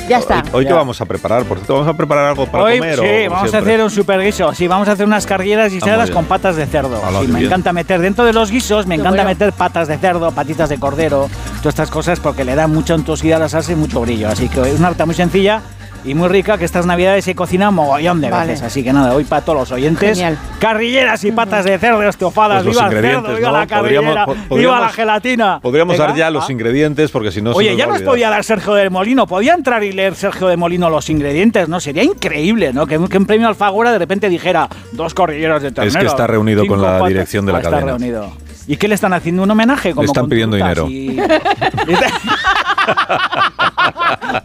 Ya 0.08 0.18
está. 0.18 0.42
Hoy, 0.46 0.50
hoy 0.52 0.64
Ya. 0.64 0.68
qué 0.70 0.74
vamos 0.74 1.00
a 1.00 1.04
preparar, 1.06 1.44
por 1.44 1.58
cierto, 1.58 1.74
vamos 1.74 1.88
a 1.88 1.94
preparar 1.94 2.24
algo 2.26 2.46
para 2.46 2.64
Hoy 2.64 2.78
comer. 2.78 2.98
sí, 2.98 3.26
o 3.26 3.30
vamos 3.30 3.54
a 3.54 3.58
hacer 3.58 3.82
un 3.82 3.90
super 3.90 4.20
guiso. 4.20 4.52
Sí, 4.54 4.66
vamos 4.66 4.88
a 4.88 4.92
hacer 4.92 5.06
unas 5.06 5.24
cargueras 5.26 5.66
Ah, 5.66 5.74
guisadas 5.74 6.10
con 6.10 6.24
patas 6.24 6.56
de 6.56 6.66
cerdo. 6.66 7.00
Sí, 7.20 7.26
me 7.28 7.34
bien. 7.38 7.46
encanta 7.46 7.72
meter 7.72 8.00
dentro 8.00 8.24
de 8.24 8.32
los 8.32 8.50
guisos, 8.50 8.86
me 8.86 8.96
Qué 8.96 9.00
encanta 9.02 9.22
bueno. 9.22 9.30
meter 9.30 9.52
patas 9.52 9.86
de 9.88 9.98
cerdo, 9.98 10.30
patitas 10.32 10.68
de 10.68 10.78
cordero, 10.78 11.28
todas 11.58 11.66
estas 11.66 11.90
cosas 11.90 12.18
porque 12.18 12.44
le 12.44 12.54
da 12.54 12.66
mucha 12.66 12.94
untuosidad 12.94 13.36
a 13.36 13.44
la 13.44 13.48
salsa 13.48 13.72
y 13.72 13.76
mucho 13.76 14.00
brillo. 14.00 14.28
Así 14.28 14.48
que 14.48 14.60
es 14.62 14.78
una 14.78 14.88
receta 14.88 15.06
muy 15.06 15.14
sencilla 15.14 15.62
y 16.04 16.14
muy 16.14 16.28
rica 16.28 16.56
que 16.58 16.64
estas 16.64 16.86
navidades 16.86 17.24
se 17.24 17.34
cocina 17.34 17.70
mogollón 17.70 18.20
de 18.20 18.30
Vale. 18.30 18.52
veces. 18.52 18.64
Así 18.66 18.82
que 18.82 18.92
nada, 18.92 19.14
hoy 19.14 19.24
para 19.24 19.42
todos 19.44 19.58
los 19.60 19.72
oyentes, 19.72 20.16
Genial. 20.18 20.38
carrilleras 20.58 21.22
y 21.24 21.32
patas 21.32 21.64
de 21.64 21.78
cerdo 21.78 22.02
estofadas. 22.08 22.62
Pues 22.62 22.74
los 22.76 22.84
viva 22.90 22.98
el 22.98 23.04
cerdo, 23.04 23.36
viva 23.36 23.50
¿no? 23.50 23.56
la 23.58 23.66
carrillera, 23.66 24.26
Podríamos- 24.26 24.48
po- 24.48 24.56
viva 24.56 24.80
la 24.80 24.88
gelatina. 24.88 25.60
Podríamos 25.60 25.94
Venga, 25.96 26.06
dar 26.08 26.16
ya 26.16 26.30
los 26.30 26.48
va. 26.48 26.52
ingredientes 26.52 27.10
porque 27.10 27.30
si 27.32 27.42
no 27.42 27.52
se 27.52 27.58
Oye, 27.58 27.70
nos 27.70 27.78
ya 27.78 27.86
nos 27.86 28.02
podía 28.02 28.30
dar 28.30 28.44
Sergio 28.44 28.74
del 28.74 28.90
Molino. 28.90 29.26
Podía 29.26 29.54
entrar 29.54 29.82
y 29.84 29.92
leer 29.92 30.14
Sergio 30.14 30.48
del 30.48 30.58
Molino 30.58 30.88
los 30.90 31.08
ingredientes, 31.10 31.68
¿no? 31.68 31.80
Sería 31.80 32.02
increíble, 32.02 32.72
¿no? 32.72 32.86
Que, 32.86 32.98
que 33.08 33.18
un 33.18 33.26
premio 33.26 33.48
Alfagora 33.48 33.92
de 33.92 33.98
repente 33.98 34.28
dijera 34.28 34.68
dos 34.92 35.14
corrilleras 35.14 35.62
de 35.62 35.72
ternero. 35.72 36.00
que 36.00 36.06
está 36.06 36.26
reunido 36.26 36.66
con 36.66 36.80
la 36.80 36.92
patas". 36.92 37.08
dirección 37.08 37.46
de 37.46 37.52
la 37.52 37.58
Ah, 37.58 37.60
está 37.60 37.70
cadena. 37.70 37.92
reunido. 37.92 38.32
¿Y 38.70 38.76
qué 38.76 38.86
le 38.86 38.94
están 38.94 39.12
haciendo? 39.12 39.42
¿Un 39.42 39.50
homenaje? 39.50 39.90
Como 39.90 40.04
están 40.04 40.22
con 40.22 40.30
pidiendo 40.30 40.54
dinero. 40.54 40.86
y- 40.88 41.18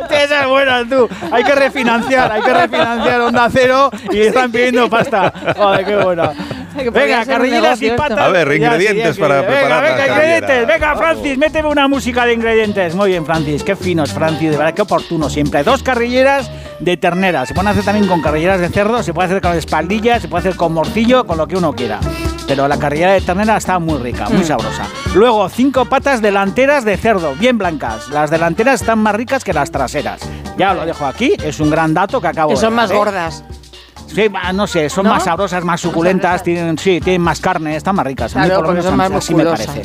Esa 0.09 0.41
es 0.41 0.47
buena, 0.47 0.83
tú. 0.89 1.07
Hay 1.31 1.43
que 1.43 1.53
refinanciar, 1.53 2.31
hay 2.31 2.41
que 2.41 2.51
refinanciar 2.51 3.21
Onda 3.21 3.47
Cero 3.51 3.91
y 4.11 4.21
están 4.21 4.51
pidiendo 4.51 4.89
pasta. 4.89 5.31
Joder, 5.55 5.85
qué 5.85 5.95
buena. 5.97 6.31
Venga, 6.91 7.23
carrilleras 7.23 7.79
y 7.83 7.91
patas. 7.91 8.17
A 8.17 8.29
ver, 8.29 8.51
ingredientes 8.51 9.15
ya, 9.15 9.21
para 9.21 9.41
sí. 9.41 9.45
preparar 9.47 9.83
Venga, 9.83 9.95
venga, 9.97 10.07
ingredientes. 10.15 10.67
Venga, 10.67 10.95
Francis, 10.95 11.37
méteme 11.37 11.69
una 11.69 11.87
música 11.87 12.25
de 12.25 12.33
ingredientes. 12.33 12.95
Muy 12.95 13.09
bien, 13.11 13.25
Francis. 13.27 13.63
Qué 13.63 13.75
finos, 13.75 14.11
Francis. 14.11 14.49
De 14.49 14.57
verdad, 14.57 14.73
qué 14.73 14.81
oportuno 14.81 15.29
siempre. 15.29 15.61
Dos 15.63 15.83
carrilleras 15.83 16.49
de 16.79 16.97
ternera. 16.97 17.45
Se 17.45 17.53
pueden 17.53 17.67
hacer 17.67 17.83
también 17.85 18.07
con 18.07 18.23
carrilleras 18.23 18.59
de 18.59 18.69
cerdo, 18.69 19.03
se 19.03 19.13
puede 19.13 19.27
hacer 19.27 19.41
con 19.43 19.55
espaldillas, 19.55 20.23
se 20.23 20.27
puede 20.27 20.39
hacer 20.39 20.55
con 20.55 20.73
morcillo, 20.73 21.27
con 21.27 21.37
lo 21.37 21.47
que 21.47 21.55
uno 21.57 21.73
quiera. 21.75 21.99
Pero 22.47 22.67
la 22.67 22.77
carrillera 22.77 23.13
de 23.13 23.21
ternera 23.21 23.57
está 23.57 23.79
muy 23.79 23.97
rica, 23.97 24.29
muy 24.29 24.41
Mm. 24.41 24.45
sabrosa. 24.45 24.85
Luego, 25.15 25.49
cinco 25.49 25.85
patas 25.85 26.21
delanteras 26.21 26.85
de 26.85 26.95
cerdo, 26.97 27.33
bien 27.35 27.57
blancas. 27.57 28.09
Las 28.09 28.29
delanteras 28.29 28.81
están 28.81 28.99
más 28.99 29.15
ricas 29.15 29.43
que 29.43 29.51
las 29.53 29.71
traseras. 29.71 30.21
Ya 30.57 30.73
lo 30.73 30.85
dejo 30.85 31.05
aquí, 31.05 31.33
es 31.43 31.59
un 31.59 31.69
gran 31.71 31.93
dato 31.93 32.21
que 32.21 32.27
acabo 32.27 32.49
Que 32.49 32.55
de 32.55 32.61
son 32.61 32.73
más 32.75 32.91
¿eh? 32.91 32.95
gordas. 32.95 33.43
Sí, 34.13 34.27
no 34.53 34.67
sé, 34.67 34.89
son 34.89 35.05
¿No? 35.05 35.09
más 35.09 35.23
sabrosas, 35.23 35.63
más 35.65 35.81
suculentas, 35.81 36.43
tienen, 36.43 36.77
sí, 36.77 37.01
tienen 37.01 37.21
más 37.21 37.41
carne, 37.41 37.75
están 37.75 37.95
más 37.95 38.05
ricas. 38.05 38.33
A 38.35 38.39
mí 38.39 38.45
Claro, 38.45 38.61
por 38.61 38.67
lo 38.67 38.73
menos 38.73 38.85
son 38.85 38.95
más 38.95 39.11
así 39.11 39.33
me 39.35 39.43
parece. 39.43 39.81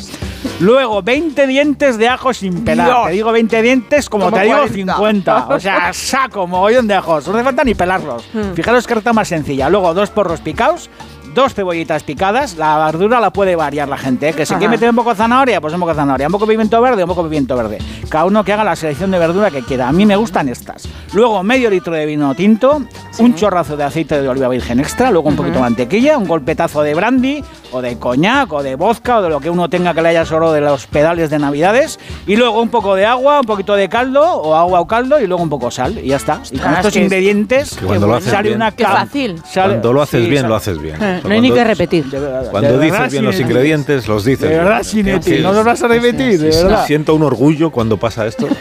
Luego, 0.59 1.01
20 1.01 1.47
dientes 1.47 1.97
de 1.97 2.07
ajo 2.07 2.33
sin 2.33 2.63
pelar. 2.63 2.85
Dios. 2.87 3.05
Te 3.07 3.11
digo 3.13 3.31
20 3.31 3.61
dientes 3.63 4.07
como, 4.09 4.25
Como 4.25 4.37
te 4.37 4.43
digo 4.43 4.57
40. 4.57 4.93
50. 4.93 5.47
O 5.47 5.59
sea, 5.59 5.91
saco, 5.91 6.45
mogollón 6.45 6.87
de 6.87 6.93
ajos. 6.93 7.27
No 7.27 7.33
hace 7.33 7.43
falta 7.43 7.63
ni 7.63 7.73
pelarlos. 7.73 8.23
Hmm. 8.31 8.53
Fijaros 8.53 8.85
que 8.85 8.93
receta 8.93 9.11
más 9.11 9.27
sencilla. 9.27 9.69
Luego, 9.69 9.93
dos 9.95 10.11
porros 10.11 10.39
picados. 10.39 10.89
Dos 11.33 11.53
cebollitas 11.53 12.03
picadas, 12.03 12.57
la 12.57 12.85
verdura 12.85 13.21
la 13.21 13.31
puede 13.31 13.55
variar 13.55 13.87
la 13.87 13.97
gente, 13.97 14.29
¿eh? 14.29 14.33
que 14.33 14.45
se 14.45 14.53
Ajá. 14.53 14.59
quiere 14.59 14.71
meter 14.71 14.89
un 14.89 14.95
poco 14.97 15.11
de 15.11 15.15
zanahoria, 15.15 15.61
pues 15.61 15.73
un 15.73 15.79
poco 15.79 15.91
de 15.91 15.95
zanahoria, 15.95 16.27
un 16.27 16.31
poco 16.33 16.45
de 16.45 16.51
pimiento 16.53 16.81
verde, 16.81 17.03
un 17.03 17.07
poco 17.07 17.23
de 17.23 17.29
pimiento 17.29 17.55
verde. 17.55 17.77
Cada 18.09 18.25
uno 18.25 18.43
que 18.43 18.51
haga 18.51 18.65
la 18.65 18.75
selección 18.75 19.11
de 19.11 19.19
verdura 19.19 19.49
que 19.49 19.61
quiera. 19.61 19.87
A 19.87 19.93
mí 19.93 20.05
me 20.05 20.17
gustan 20.17 20.49
estas. 20.49 20.89
Luego 21.13 21.41
medio 21.41 21.69
litro 21.69 21.93
de 21.93 22.05
vino 22.05 22.35
tinto, 22.35 22.81
un 23.19 23.35
chorrazo 23.35 23.77
de 23.77 23.85
aceite 23.85 24.21
de 24.21 24.27
oliva 24.27 24.49
virgen 24.49 24.81
extra, 24.81 25.09
luego 25.09 25.29
un 25.29 25.37
poquito 25.37 25.55
de 25.55 25.61
mantequilla, 25.61 26.17
un 26.17 26.27
golpetazo 26.27 26.81
de 26.81 26.93
brandy 26.95 27.43
o 27.71 27.81
de 27.81 27.97
coñac 27.97 28.51
o 28.53 28.61
de 28.63 28.75
vodka 28.75 29.17
o 29.17 29.21
de 29.21 29.29
lo 29.29 29.39
que 29.39 29.49
uno 29.49 29.69
tenga 29.69 29.93
que 29.93 30.01
le 30.01 30.09
haya 30.09 30.25
sobrado 30.25 30.53
de 30.53 30.61
los 30.61 30.87
pedales 30.87 31.29
de 31.29 31.39
navidades 31.39 31.99
y 32.27 32.35
luego 32.35 32.61
un 32.61 32.69
poco 32.69 32.95
de 32.95 33.05
agua, 33.05 33.39
un 33.39 33.45
poquito 33.45 33.75
de 33.75 33.87
caldo 33.89 34.23
o 34.23 34.55
agua 34.55 34.79
o 34.81 34.87
caldo 34.87 35.19
y 35.19 35.27
luego 35.27 35.41
un 35.43 35.49
poco 35.49 35.67
de 35.67 35.71
sal 35.71 35.97
y 36.03 36.07
ya 36.09 36.17
está. 36.17 36.41
Y 36.51 36.57
con 36.57 36.73
estos 36.73 36.95
es- 36.95 37.01
ingredientes 37.03 37.75
Que 37.77 37.85
cuando 37.85 38.07
lo 38.07 38.15
haces 38.15 38.31
sale 38.31 38.49
bien- 38.49 38.55
una 38.57 38.71
Qué 38.71 38.83
fácil. 38.83 39.41
sale- 39.49 39.69
Cuando 39.73 39.93
lo 39.93 40.01
haces 40.01 40.23
sí, 40.23 40.29
bien, 40.29 40.41
sale- 40.41 40.49
lo 40.49 40.55
haces 40.55 40.81
bien. 40.81 40.95
Eh, 41.01 41.17
O 41.17 41.21
sea, 41.21 41.21
No 41.23 41.33
hay 41.33 41.41
ni 41.41 41.51
que 41.51 41.63
repetir. 41.63 42.05
De 42.05 42.19
verdad, 42.19 42.51
Cuando 42.51 42.77
de 42.77 42.85
dices 42.85 43.11
bien 43.11 43.25
los 43.25 43.39
ingredientes, 43.39 44.07
los 44.07 44.25
dices. 44.25 44.49
De 44.49 44.55
verdad, 44.57 44.83
Sí, 44.83 45.03
no 45.41 45.53
los 45.53 45.63
vas 45.65 45.81
a 45.83 45.87
repetir, 45.87 46.39
de 46.39 46.51
sí, 46.51 46.63
verdad. 46.63 46.85
Siento 46.85 47.15
un 47.15 47.23
orgullo 47.23 47.69
cuando 47.71 47.97
pasa 47.97 48.25
esto. 48.25 48.47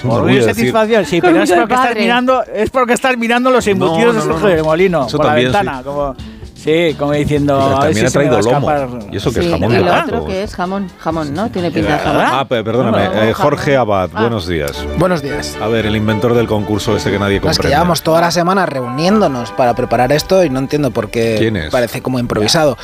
Es 0.00 0.04
un 0.04 0.12
Orgullo 0.12 0.32
orgullo 0.36 0.50
y 0.50 0.54
satisfacción, 0.54 1.04
sí, 1.04 1.20
pero 1.20 1.42
es 1.42 1.48
de 1.50 1.56
porque 1.56 1.74
estás 1.74 1.94
mirando, 1.94 2.42
es 2.54 2.70
porque 2.70 2.92
estás 2.94 3.18
mirando 3.18 3.50
los 3.50 3.66
embutidos 3.66 4.14
No, 4.16 4.24
no, 4.24 4.34
de 4.36 4.40
no, 4.40 4.48
del 4.48 4.64
Molino 4.64 5.06
Eso 5.06 5.18
por 5.18 5.26
la 5.26 5.34
ventana, 5.34 5.78
sí. 5.78 5.84
como 5.84 6.14
sí, 6.62 6.94
como 6.98 7.12
diciendo, 7.12 7.54
Pero 7.54 7.66
a 7.66 7.68
ver 7.68 7.78
también 7.78 7.94
si 7.96 8.04
ha 8.06 8.10
se 8.10 8.18
me 8.18 8.24
va 8.26 8.30
traído 8.40 8.56
a 8.56 8.60
lomo. 8.86 8.98
Y 9.10 9.16
eso 9.16 9.32
que 9.32 9.40
Sí, 9.40 9.46
es 9.46 9.52
jamón 9.52 9.72
¿y 9.72 9.74
de 9.76 9.80
lo 9.84 9.94
otro 9.94 10.24
que 10.26 10.42
es 10.42 10.54
jamón? 10.54 10.90
Jamón, 10.98 11.34
¿no? 11.34 11.50
Tiene 11.50 11.70
pinta 11.70 11.92
de 11.94 11.98
jamón. 11.98 12.22
Ah, 12.26 12.44
pe- 12.48 12.62
perdóname, 12.62 13.04
No, 13.04 13.14
no, 13.14 13.22
eh, 13.22 13.32
Jorge. 13.32 13.76
Abad, 13.76 14.10
Ah. 14.14 14.20
buenos 14.22 14.46
días. 14.46 14.84
Buenos 14.98 15.22
días. 15.22 15.56
A 15.60 15.68
ver, 15.68 15.86
el 15.86 15.96
inventor 15.96 16.34
del 16.34 16.46
concurso 16.46 16.96
ese 16.96 17.10
que 17.10 17.18
nadie 17.18 17.40
No, 17.40 17.50
es 17.50 17.56
que 17.56 17.62
comprende. 17.62 17.76
llevamos 17.76 18.02
toda 18.02 18.20
la 18.20 18.30
semana 18.30 18.66
reuniéndonos 18.66 19.50
para 19.52 19.74
preparar 19.74 20.12
esto 20.12 20.44
y 20.44 20.50
no 20.50 20.58
entiendo 20.58 20.90
por 20.90 21.10
qué 21.10 21.36
¿Quién 21.38 21.56
es? 21.56 21.70
parece 21.70 22.02
como 22.02 22.18
improvisado. 22.18 22.76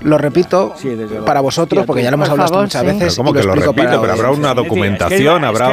Lo 0.00 0.16
repito 0.16 0.74
para 1.26 1.40
vosotros, 1.40 1.84
porque 1.84 2.02
ya 2.04 2.10
lo 2.10 2.14
hemos 2.14 2.28
Por 2.28 2.34
hablado 2.34 2.50
favor, 2.50 2.64
muchas 2.66 2.80
sí. 2.82 2.86
veces. 2.86 3.00
Pero 3.00 3.16
¿Cómo 3.16 3.32
que 3.32 3.42
lo 3.42 3.54
repito? 3.54 3.74
para 3.74 4.00
Pero 4.00 4.12
habrá 4.12 4.30
una 4.30 4.54
documentación, 4.54 5.44
habrá 5.44 5.68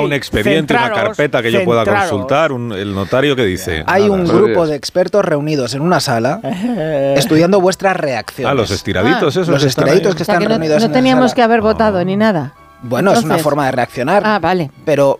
un, 0.00 0.12
expediente, 0.12 0.74
una 0.74 0.92
carpeta 0.92 1.42
que 1.42 1.50
yo 1.50 1.64
pueda 1.64 1.84
centraros. 1.84 2.10
consultar, 2.10 2.52
un- 2.52 2.72
el 2.72 2.94
notario 2.94 3.34
que 3.36 3.44
dice. 3.44 3.84
Hay 3.86 4.02
Nada. 4.08 4.14
un 4.14 4.26
grupo 4.26 4.66
de 4.66 4.76
expertos 4.76 5.24
reunidos 5.24 5.74
en 5.74 5.80
una 5.80 6.00
sala 6.00 6.40
estudiando 7.16 7.60
vuestras 7.60 7.96
reacciones. 7.96 8.50
Ah, 8.50 8.54
los 8.54 8.70
estiraditos, 8.70 9.34
esos. 9.34 9.48
Los 9.48 9.64
estiraditos 9.64 10.14
que 10.14 10.22
O 10.22 10.24
sea, 10.26 10.34
están 10.36 10.48
reunidos 10.48 10.82
no 10.82 10.90
teníamos 10.90 11.30
sala. 11.30 11.34
que 11.36 11.42
haber 11.42 11.60
votado 11.62 12.04
ni 12.04 12.16
nada. 12.16 12.54
Bueno, 12.82 13.12
es 13.12 13.22
una 13.24 13.38
forma 13.38 13.66
de 13.66 13.72
reaccionar. 13.72 14.22
Ah, 14.24 14.38
vale. 14.38 14.70
Pero 14.84 15.18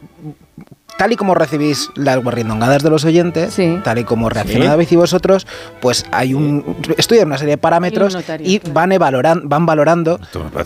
tal 0.98 1.12
y 1.12 1.16
como 1.16 1.34
recibís 1.34 1.90
las 1.94 2.22
guarrindongadas 2.22 2.82
de 2.82 2.90
los 2.90 3.04
oyentes, 3.04 3.56
tal 3.84 3.98
y 3.98 4.04
como 4.04 4.28
reacciona 4.28 4.64
Sí. 4.64 4.68
David 4.68 4.88
y 4.90 4.96
vosotros, 4.96 5.46
pues 5.80 6.04
hay 6.12 6.34
un 6.34 6.76
estudian 6.96 7.26
una 7.28 7.38
serie 7.38 7.52
de 7.54 7.58
parámetros 7.58 8.16
Y 8.40 8.58
van, 8.72 8.90
valoran, 8.98 9.42
van 9.48 9.66
valorando 9.66 10.18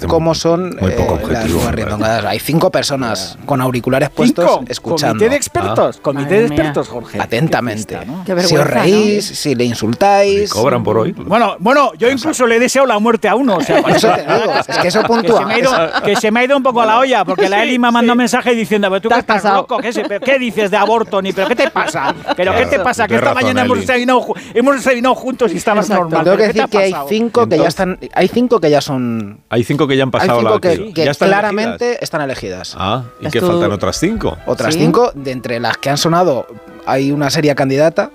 cómo 0.08 0.34
son 0.34 0.76
muy 0.80 0.90
eh, 0.90 0.94
poco 0.96 1.16
las 1.16 1.24
objetivo, 1.24 1.60
guarrindongadas. 1.60 2.24
Hay 2.24 2.38
cinco 2.40 2.70
personas 2.70 3.38
con 3.46 3.60
auriculares 3.60 4.10
puestos 4.10 4.50
Cinco. 4.50 4.64
escuchando. 4.68 5.14
Comité 5.14 5.28
de 5.30 5.36
expertos, 5.36 5.96
Ah. 5.98 6.02
comité 6.02 6.34
de 6.40 6.46
expertos, 6.46 6.88
Jorge. 6.88 7.20
Atentamente. 7.20 7.98
Qué 8.26 8.40
si 8.42 8.56
os 8.56 8.66
reís, 8.66 9.24
si 9.26 9.54
le 9.54 9.64
insultáis. 9.64 10.52
cobran 10.52 10.82
por 10.82 10.98
hoy. 10.98 11.12
Bueno, 11.12 11.56
bueno, 11.58 11.92
yo 11.98 12.08
incluso 12.10 12.46
le 12.46 12.56
he 12.56 12.60
deseado 12.60 12.86
la 12.86 12.98
muerte 12.98 13.28
a 13.28 13.34
uno. 13.34 13.56
O 13.56 13.60
sea, 13.60 13.82
Por 13.82 13.90
eso 13.96 14.08
te 14.12 14.22
digo, 14.22 14.52
es 14.68 14.78
que 14.78 14.88
eso 14.88 15.00
Que 15.04 15.08
puntúa. 15.08 15.38
se, 15.40 15.44
me 15.46 15.54
ha 15.54 15.58
ido, 15.58 15.70
que 16.04 16.16
se 16.16 16.30
me 16.30 16.40
ha 16.40 16.44
ido 16.44 16.56
un 16.56 16.62
poco 16.62 16.80
a 16.80 16.86
la 16.86 16.98
olla, 16.98 17.24
porque 17.24 17.48
la 17.48 17.62
Eli 17.62 17.78
me 17.78 17.88
ha 17.88 17.90
mandado 17.90 18.16
mensaje 18.16 18.54
diciendo, 18.54 18.88
pero 18.88 19.00
tú 19.00 19.08
que 19.08 19.18
estás 19.18 19.44
loco, 19.44 19.78
¿qué, 19.78 19.92
se- 19.92 20.02
¿qué 20.20 20.38
dices 20.38 20.70
de 20.70 20.76
aborto? 20.76 21.20
Ni, 21.22 21.32
¿Pero 21.32 21.48
qué 21.48 21.56
te 21.56 21.70
pasa? 21.70 22.14
¿Pero 22.36 22.54
qué 22.54 22.66
te 22.66 22.78
pasa? 22.80 23.06
Que 23.06 23.14
esta 23.14 23.26
razón, 23.28 23.42
mañana 23.42 23.62
hemos 23.62 23.78
desayunado, 23.80 24.26
hemos 24.52 24.76
desayunado 24.76 25.14
juntos 25.14 25.52
y 25.52 25.56
estabas 25.56 25.88
normal. 25.88 26.24
Tengo 26.24 26.36
que 26.36 26.42
¿Pero 26.42 26.52
qué 26.52 26.52
te 26.52 26.58
decir 26.58 26.70
que 26.70 26.78
hay 26.78 26.94
cinco 27.08 27.48
que 27.48 27.58
ya 27.58 27.68
están. 27.68 27.98
Hay 28.14 28.28
cinco 28.28 28.60
que 28.60 28.70
ya 28.70 28.80
son. 28.80 29.40
Hay 29.48 29.64
cinco 29.64 29.86
que 29.86 29.96
ya 29.96 30.02
han 30.04 30.08
Hay 30.08 30.12
pasado 30.12 30.38
cinco 30.40 30.54
la 30.54 30.60
que, 30.60 30.92
que 30.92 31.04
ya 31.04 31.10
están 31.10 31.28
claramente 31.28 31.84
elegidas. 31.84 32.02
están 32.02 32.20
elegidas. 32.22 32.76
Ah, 32.78 33.02
¿y 33.20 33.28
qué 33.28 33.40
tú- 33.40 33.46
faltan 33.46 33.72
otras 33.72 33.96
cinco? 33.98 34.36
Otras 34.46 34.74
cinco, 34.74 35.12
de 35.14 35.30
entre 35.32 35.60
las 35.60 35.76
que 35.78 35.90
han 35.90 35.98
sonado, 35.98 36.46
hay 36.86 37.10
una 37.12 37.30
seria 37.30 37.54
candidata 37.54 38.10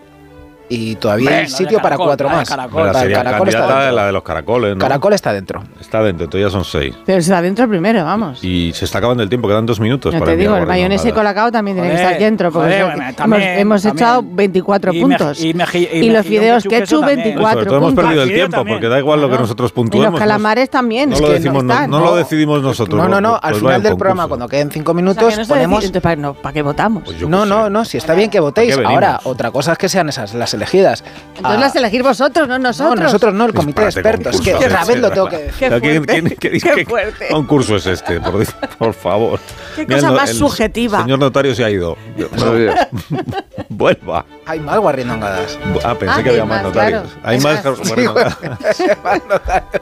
y 0.69 0.95
todavía 0.95 1.29
Hombre, 1.29 1.41
hay 1.43 1.49
sitio 1.49 1.77
para 1.79 1.97
Caracol, 1.97 2.05
cuatro 2.07 2.27
la 2.27 2.31
de 2.33 2.37
más. 2.39 2.49
Caracol. 2.49 2.85
La 2.85 2.93
Caracol 2.93 3.47
está 3.49 3.59
dentro. 3.67 3.91
la 3.95 4.05
de 4.05 4.11
los 4.11 4.23
caracoles, 4.23 4.75
¿no? 4.75 4.79
Caracol 4.79 5.13
está 5.13 5.33
dentro. 5.33 5.63
Está 5.81 6.03
dentro, 6.03 6.25
entonces 6.25 6.47
ya 6.47 6.51
son 6.51 6.63
seis. 6.63 6.95
Pero 7.05 7.21
se 7.21 7.31
da 7.31 7.41
dentro 7.41 7.67
primero, 7.67 8.03
vamos. 8.05 8.43
Y 8.43 8.71
se 8.73 8.85
está 8.85 8.99
acabando 8.99 9.23
el 9.23 9.29
tiempo, 9.29 9.47
quedan 9.47 9.65
dos 9.65 9.79
minutos 9.79 10.13
Ya 10.13 10.19
para 10.19 10.31
te 10.31 10.37
digo, 10.37 10.55
el 10.55 10.67
mayonesa 10.67 11.09
y 11.09 11.11
colacao 11.11 11.51
también 11.51 11.77
tiene 11.77 11.89
que 11.89 11.95
estar 11.95 12.19
dentro. 12.19 12.51
Porque 12.51 12.81
joder, 12.81 12.99
hemos, 13.01 13.15
también, 13.15 13.41
hemos 13.59 13.81
también. 13.83 13.97
echado 14.07 14.23
24 14.25 14.93
Y 14.93 15.01
puntos. 15.01 15.43
y 15.43 15.53
meji- 15.53 15.89
y 15.91 16.09
los 16.11 16.25
fideos 16.25 16.63
ketchup, 16.63 16.99
también. 17.01 17.19
24 17.23 17.53
Sobre 17.53 17.65
todo 17.65 17.77
hemos 17.77 17.87
puntos. 17.89 18.05
perdido 18.05 18.23
el 18.23 18.33
tiempo, 18.33 18.65
porque 18.65 18.87
da 18.87 18.99
igual 18.99 19.21
lo 19.21 19.29
que 19.29 19.37
nosotros 19.39 19.71
Y 19.71 19.73
puntuemos. 19.73 20.11
los 20.11 20.19
calamares 20.19 20.69
también. 20.69 21.09
No, 21.09 21.15
es 21.15 21.21
lo 21.21 21.29
decimos, 21.29 21.63
no, 21.63 21.87
no 21.87 21.99
lo 21.99 22.15
decidimos 22.15 22.61
nosotros. 22.61 22.99
No, 23.01 23.07
no, 23.07 23.19
no. 23.19 23.39
Al 23.41 23.55
final 23.55 23.75
el 23.77 23.83
del 23.83 23.97
programa, 23.97 24.27
cuando 24.27 24.47
queden 24.47 24.69
cinco 24.71 24.93
minutos, 24.93 25.37
no 25.37 25.45
ponemos. 25.45 25.89
¿para, 26.01 26.15
no, 26.15 26.33
¿para 26.35 26.53
qué 26.53 26.61
votamos? 26.61 27.03
Pues 27.05 27.21
No, 27.21 27.45
no, 27.45 27.69
no. 27.69 27.85
Si 27.85 27.97
está 27.97 28.13
bien 28.13 28.29
que 28.29 28.39
votéis. 28.39 28.75
¿Para 28.75 28.89
Ahora, 28.89 29.19
otra 29.23 29.51
cosa 29.51 29.71
es 29.73 29.77
que 29.77 29.89
sean 29.89 30.09
esas 30.09 30.33
las 30.33 30.53
elegidas. 30.59 31.03
Entonces 31.35 31.57
Ah, 31.57 31.61
las 31.61 31.75
elegir 31.77 32.03
vosotros, 32.03 32.47
no 32.47 32.59
nosotros. 32.59 32.95
No, 32.97 33.03
nosotros 33.03 33.33
no, 33.33 33.45
el 33.45 33.53
comité 33.53 33.81
de 33.83 33.87
expertos. 33.87 34.35
Es 34.35 34.41
que 34.41 34.55
otra 34.55 34.83
vez 34.83 34.99
lo 34.99 35.09
tengo 35.09 35.29
que 35.29 35.49
¿quién- 35.57 36.03
quién- 36.05 36.25
qué- 36.37 36.49
qué 36.51 36.59
qué 36.59 36.85
fuerte. 36.85 37.27
concurso 37.29 37.77
es 37.77 37.85
este? 37.87 38.19
Por, 38.19 38.45
por 38.77 38.93
favor. 38.93 39.39
Qué 39.75 39.85
Mira, 39.85 39.95
cosa 40.01 40.09
el- 40.09 40.15
más 40.15 40.29
el 40.31 40.35
subjetiva. 40.35 41.01
señor 41.01 41.19
notario 41.19 41.55
se 41.55 41.63
ha 41.63 41.69
ido. 41.69 41.95
Vuelva. 43.69 44.25
Hay 44.45 44.59
más 44.59 44.77
guarrindongadas. 44.79 45.57
Ah, 45.85 45.95
pensé 45.95 46.15
Ah, 46.19 46.23
que 46.23 46.29
había 46.31 46.45
más 46.45 46.63
notarios. 46.63 47.03
claro. 47.03 47.19
Hay 47.23 47.39
más 47.39 47.63
guarindongadas. 47.87 48.37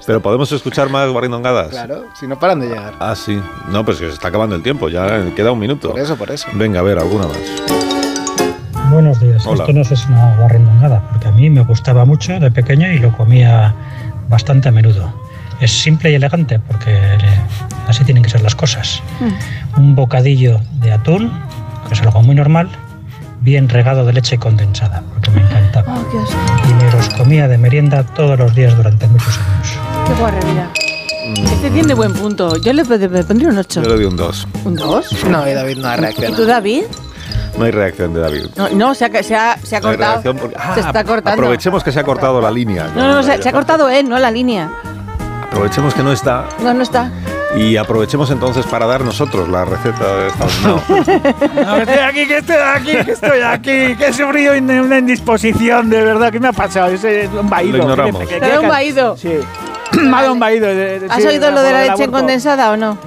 Pero 0.05 0.21
podemos 0.21 0.51
escuchar 0.51 0.89
más 0.89 1.09
guarindongadas. 1.09 1.69
Claro, 1.69 2.05
si 2.19 2.27
no 2.27 2.37
paran 2.37 2.59
de 2.59 2.67
llegar. 2.67 2.93
Ah, 2.99 3.15
sí. 3.15 3.41
No, 3.69 3.83
pues 3.83 3.97
que 3.97 4.07
se 4.07 4.13
está 4.13 4.27
acabando 4.27 4.55
el 4.55 4.61
tiempo. 4.61 4.89
Ya 4.89 5.23
queda 5.35 5.51
un 5.51 5.59
minuto. 5.59 5.89
Por 5.91 5.99
eso, 5.99 6.15
por 6.15 6.29
eso. 6.31 6.47
Venga, 6.53 6.79
a 6.81 6.83
ver, 6.83 6.99
alguna 6.99 7.27
más. 7.27 7.37
Buenos 8.89 9.19
días. 9.19 9.45
Hola. 9.45 9.63
Esto 9.63 9.73
no 9.73 9.83
sé 9.83 9.95
si 9.95 10.03
es 10.03 10.09
una 10.09 10.35
guarrindongada, 10.37 11.01
porque 11.09 11.27
a 11.27 11.31
mí 11.31 11.49
me 11.49 11.61
gustaba 11.61 12.05
mucho 12.05 12.39
de 12.39 12.51
pequeño 12.51 12.91
y 12.91 12.99
lo 12.99 13.11
comía 13.15 13.73
bastante 14.29 14.69
a 14.69 14.71
menudo. 14.71 15.11
Es 15.59 15.71
simple 15.71 16.11
y 16.11 16.15
elegante, 16.15 16.59
porque 16.59 16.99
así 17.87 18.03
tienen 18.03 18.23
que 18.23 18.29
ser 18.29 18.41
las 18.41 18.55
cosas. 18.55 19.01
Un 19.75 19.95
bocadillo 19.95 20.59
de 20.81 20.91
atún, 20.93 21.31
que 21.87 21.95
es 21.95 22.01
algo 22.01 22.21
muy 22.21 22.35
normal, 22.35 22.69
bien 23.41 23.67
regado 23.67 24.05
de 24.05 24.13
leche 24.13 24.37
condensada, 24.37 25.03
porque 25.13 25.31
me 25.31 25.41
encantaba. 25.41 25.97
Y 26.69 26.73
me 26.73 26.91
los 26.91 27.09
comía 27.09 27.47
de 27.47 27.57
merienda 27.57 28.03
todos 28.03 28.37
los 28.37 28.55
días 28.55 28.75
durante 28.77 29.07
muchos 29.07 29.37
años. 29.39 29.77
Qué 30.07 30.13
guarrería. 30.13 30.69
Este 31.51 31.69
tiene 31.71 31.93
buen 31.93 32.13
punto. 32.13 32.55
Yo 32.57 32.71
le, 32.71 32.83
le 32.85 33.23
pondría 33.23 33.49
un 33.49 33.57
8. 33.57 33.81
Yo 33.83 33.89
le 33.89 33.95
doy 33.95 34.05
un 34.05 34.15
2. 34.15 34.47
¿Un 34.63 34.75
2? 34.75 35.25
No, 35.29 35.47
y 35.49 35.53
David 35.53 35.77
no 35.77 35.87
ha 35.89 35.93
¿Y 35.93 35.97
tú, 35.97 36.01
reaccionado. 36.03 36.45
David? 36.45 36.83
No 37.57 37.65
hay 37.65 37.71
reacción 37.71 38.13
de 38.13 38.19
David. 38.21 38.45
No, 38.55 38.69
no 38.69 38.93
se, 38.95 39.05
ha, 39.05 39.23
se, 39.23 39.35
ha, 39.35 39.57
se 39.63 39.75
ha 39.75 39.79
No 39.79 39.89
cortado. 39.89 40.21
porque- 40.35 40.55
se 40.75 40.79
está 40.81 41.03
cortando. 41.03 41.31
Aprovechemos 41.41 41.83
que 41.83 41.91
se 41.91 41.99
ha 41.99 42.03
cortado 42.03 42.39
la 42.41 42.51
línea. 42.51 42.87
No, 42.95 43.07
no, 43.07 43.23
se, 43.23 43.41
se 43.41 43.49
ha 43.49 43.51
cortado 43.51 43.89
él, 43.89 44.07
no 44.07 44.17
la 44.19 44.29
línea. 44.31 44.69
Aprovechemos 45.47 45.93
que 45.93 46.03
no 46.03 46.11
está 46.11 46.45
No, 46.61 46.73
no 46.73 46.83
está. 46.83 47.09
y 47.55 47.77
aprovechemos 47.77 48.29
entonces 48.31 48.65
para 48.67 48.85
dar 48.85 49.01
nosotros 49.03 49.47
la 49.49 49.65
receta 49.65 50.15
de 50.17 50.27
esta. 50.27 50.45
No. 50.63 50.75
No, 50.75 51.75
que 51.75 51.81
estoy 51.81 51.97
aquí, 51.99 52.27
que 52.27 52.37
estoy 52.37 52.55
aquí, 52.57 53.05
que 53.05 53.11
estoy 53.11 53.39
aquí, 53.41 53.95
que 53.95 54.07
he 54.07 54.13
sufrido 54.13 54.55
in- 54.55 54.69
una 54.69 54.99
indisposición, 54.99 55.89
de 55.89 56.03
verdad. 56.03 56.31
¿Qué 56.31 56.39
me 56.39 56.49
ha 56.49 56.53
pasado? 56.53 56.87
Ese 56.89 57.23
es 57.23 57.29
un 57.31 57.49
vaído. 57.49 57.77
Lo 57.77 57.83
ignoramos. 57.83 58.21
¿Qué- 58.21 58.27
qué- 58.35 58.39
¿Te 58.41 58.49
da 58.49 58.59
un 58.59 58.67
vaído? 58.67 59.17
Sí. 59.17 59.33
Me 59.93 60.15
ha 60.17 60.21
dado 60.21 60.33
un 60.33 60.39
vaído. 60.39 60.67
de- 60.67 61.07
¿Has 61.09 61.21
sí, 61.21 61.27
oído 61.27 61.49
lo 61.49 61.61
de 61.61 61.71
la 61.71 61.85
leche 61.85 62.07
condensada 62.09 62.71
o 62.71 62.77
no? 62.77 62.97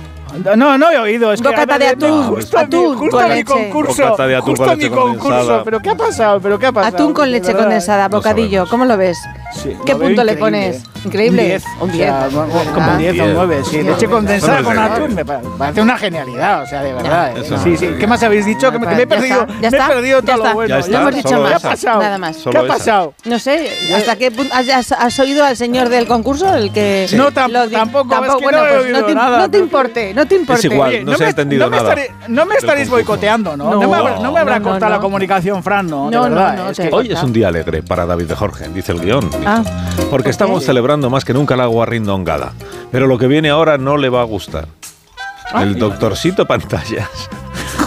No, 0.57 0.79
no 0.79 0.91
he 0.91 0.99
oído. 0.99 1.33
Es 1.33 1.41
que, 1.41 1.49
Bocata 1.49 1.75
a 1.75 1.79
ver, 1.79 1.97
de 1.99 2.07
atún, 2.07 2.21
no, 2.21 2.29
justo 2.37 2.57
a 2.59 2.61
mi- 2.61 2.67
atún 2.67 2.97
justo 2.97 3.17
con 3.17 3.25
a 3.25 3.29
mi 3.29 3.35
leche. 3.35 3.45
concurso. 3.45 4.03
Bocata 4.05 4.27
de 4.27 4.37
atún 4.37 4.49
justo 4.51 4.63
con 4.65 4.73
a 4.73 4.77
mi 4.77 4.83
leche 4.83 4.95
concurso. 4.95 5.21
condensada. 5.29 5.65
¿Pero 5.65 5.81
qué 5.81 5.91
ha 5.91 5.95
pasado? 5.97 6.41
¿Pero 6.41 6.59
qué 6.59 6.67
ha 6.67 6.73
pasado? 6.73 6.97
Atún 6.97 7.13
con 7.15 7.31
leche 7.31 7.53
condensada, 7.55 8.09
bocadillo. 8.09 8.67
¿Cómo 8.69 8.85
lo 8.85 8.97
ves? 8.97 9.19
¿Qué 9.63 9.69
lo 9.69 9.99
veo 9.99 10.09
punto 10.09 10.25
le 10.25 10.33
increíble. 10.33 10.37
pones? 10.39 10.83
¿Increíble? 11.05 11.43
Un 11.43 11.49
10. 11.49 11.65
Un 11.81 11.91
O 11.91 11.93
sea, 11.95 12.29
10. 12.29 12.69
como 12.75 12.93
un 12.93 12.99
10 12.99 13.21
o 13.21 13.25
un 13.25 13.35
9. 13.35 13.63
Sí, 13.65 13.83
leche 13.83 14.07
condensada 14.07 14.63
con 14.63 14.77
no 14.77 14.85
es 14.87 14.91
atún 14.93 15.15
me 15.15 15.25
pa- 15.25 15.41
parece 15.59 15.81
una 15.83 15.97
genialidad. 15.99 16.63
O 16.63 16.67
sea, 16.67 16.83
de 16.83 16.93
verdad. 16.93 17.37
eh. 17.37 17.45
no 17.51 17.59
Sí, 17.63 17.73
es 17.73 17.81
sí. 17.81 17.89
¿Qué 17.99 18.07
más 18.07 18.23
habéis 18.23 18.47
dicho? 18.47 18.71
Que 18.71 18.79
me, 18.79 18.87
que 18.87 18.95
me 18.95 19.03
he 19.03 19.07
Ya 19.07 19.09
perdido. 19.09 19.41
está, 19.41 19.47
ya 19.55 19.59
Me 19.61 19.65
he 19.65 19.69
está, 19.81 19.89
perdido 19.89 20.21
ya 20.21 20.27
todo 20.27 20.37
está. 20.37 20.49
lo 20.49 20.55
bueno. 20.55 20.69
Ya 20.69 20.79
está, 20.81 20.93
No 20.93 20.99
hemos 21.01 21.15
dicho 21.15 21.29
solo 21.29 21.43
más. 21.43 21.51
¿Qué 21.51 21.57
ha 21.67 21.71
pasado? 21.71 22.03
Nada 22.03 22.19
más. 22.19 22.37
¿Qué 22.51 22.59
ha 22.59 22.67
pasado? 22.67 23.15
No 23.25 23.39
sé, 23.39 23.71
¿hasta 23.97 24.17
qué 24.17 24.31
punto 24.31 24.55
has, 24.55 24.93
has- 24.93 25.19
oído 25.21 25.45
al 25.45 25.57
señor 25.57 25.89
del 25.89 26.07
concurso? 26.07 26.55
El 26.55 26.73
que 26.73 27.07
No, 27.15 27.31
tam- 27.31 27.51
lo 27.51 27.67
di- 27.67 27.75
tampoco, 27.75 28.15
es 28.25 28.35
que 28.37 28.43
bueno, 28.43 28.59
no 28.59 28.65
he 28.67 28.69
pues 28.71 28.85
oído 28.85 29.01
no 29.01 29.07
te, 29.07 29.15
nada, 29.15 29.39
no 29.39 29.51
te 29.51 29.59
importe, 29.59 30.15
no 30.15 30.27
te 30.27 30.35
importe. 30.37 30.67
igual. 30.67 30.89
Oye, 30.91 31.05
no 31.05 31.13
se 31.17 31.25
ha 31.25 31.27
me- 31.27 31.31
entendido 31.31 31.71
no 31.71 31.77
nada 31.77 31.95
no 32.29 32.47
me 32.47 32.55
estaréis 32.57 32.89
boicoteando, 32.89 33.57
¿no? 33.57 33.65
No, 33.65 33.81
No, 33.81 33.89
me 33.89 33.97
habrá, 33.97 34.15
no 34.59 34.61
no, 34.61 34.63
cortado 34.71 34.91
no. 34.91 34.97
la 34.97 35.01
comunicación, 35.01 35.63
Fran, 35.63 35.87
¿no? 35.87 36.11
De 36.11 36.17
No, 36.17 36.29
no, 36.29 36.53
no, 36.53 36.71
es 36.71 36.79
que- 36.79 36.91
Hoy 36.93 37.13
es 37.13 37.23
un 37.23 37.33
día 37.33 37.49
alegre 37.49 37.83
para 37.83 38.05
David 38.07 38.27
de 38.27 38.35
Jorge, 38.35 38.69
dice 38.69 38.93
el 38.93 39.01
guion. 39.01 39.31
Porque 40.11 40.31
estamos 40.31 40.65
celebrando 40.65 40.90
más 40.97 41.25
que 41.25 41.33
nunca 41.33 41.57
la 41.57 41.67
guarrindongada. 41.67 42.53
Pero 42.91 43.07
lo 43.07 43.19
que 43.19 43.29
viene 43.29 43.51
ahora 43.51 43.79
no 43.79 43.97
le 43.97 44.09
va 44.09 44.21
a 44.23 44.25
gustar. 44.25 44.67
El 45.55 45.79
doctorcito 45.79 46.47
Pantallas 46.47 47.09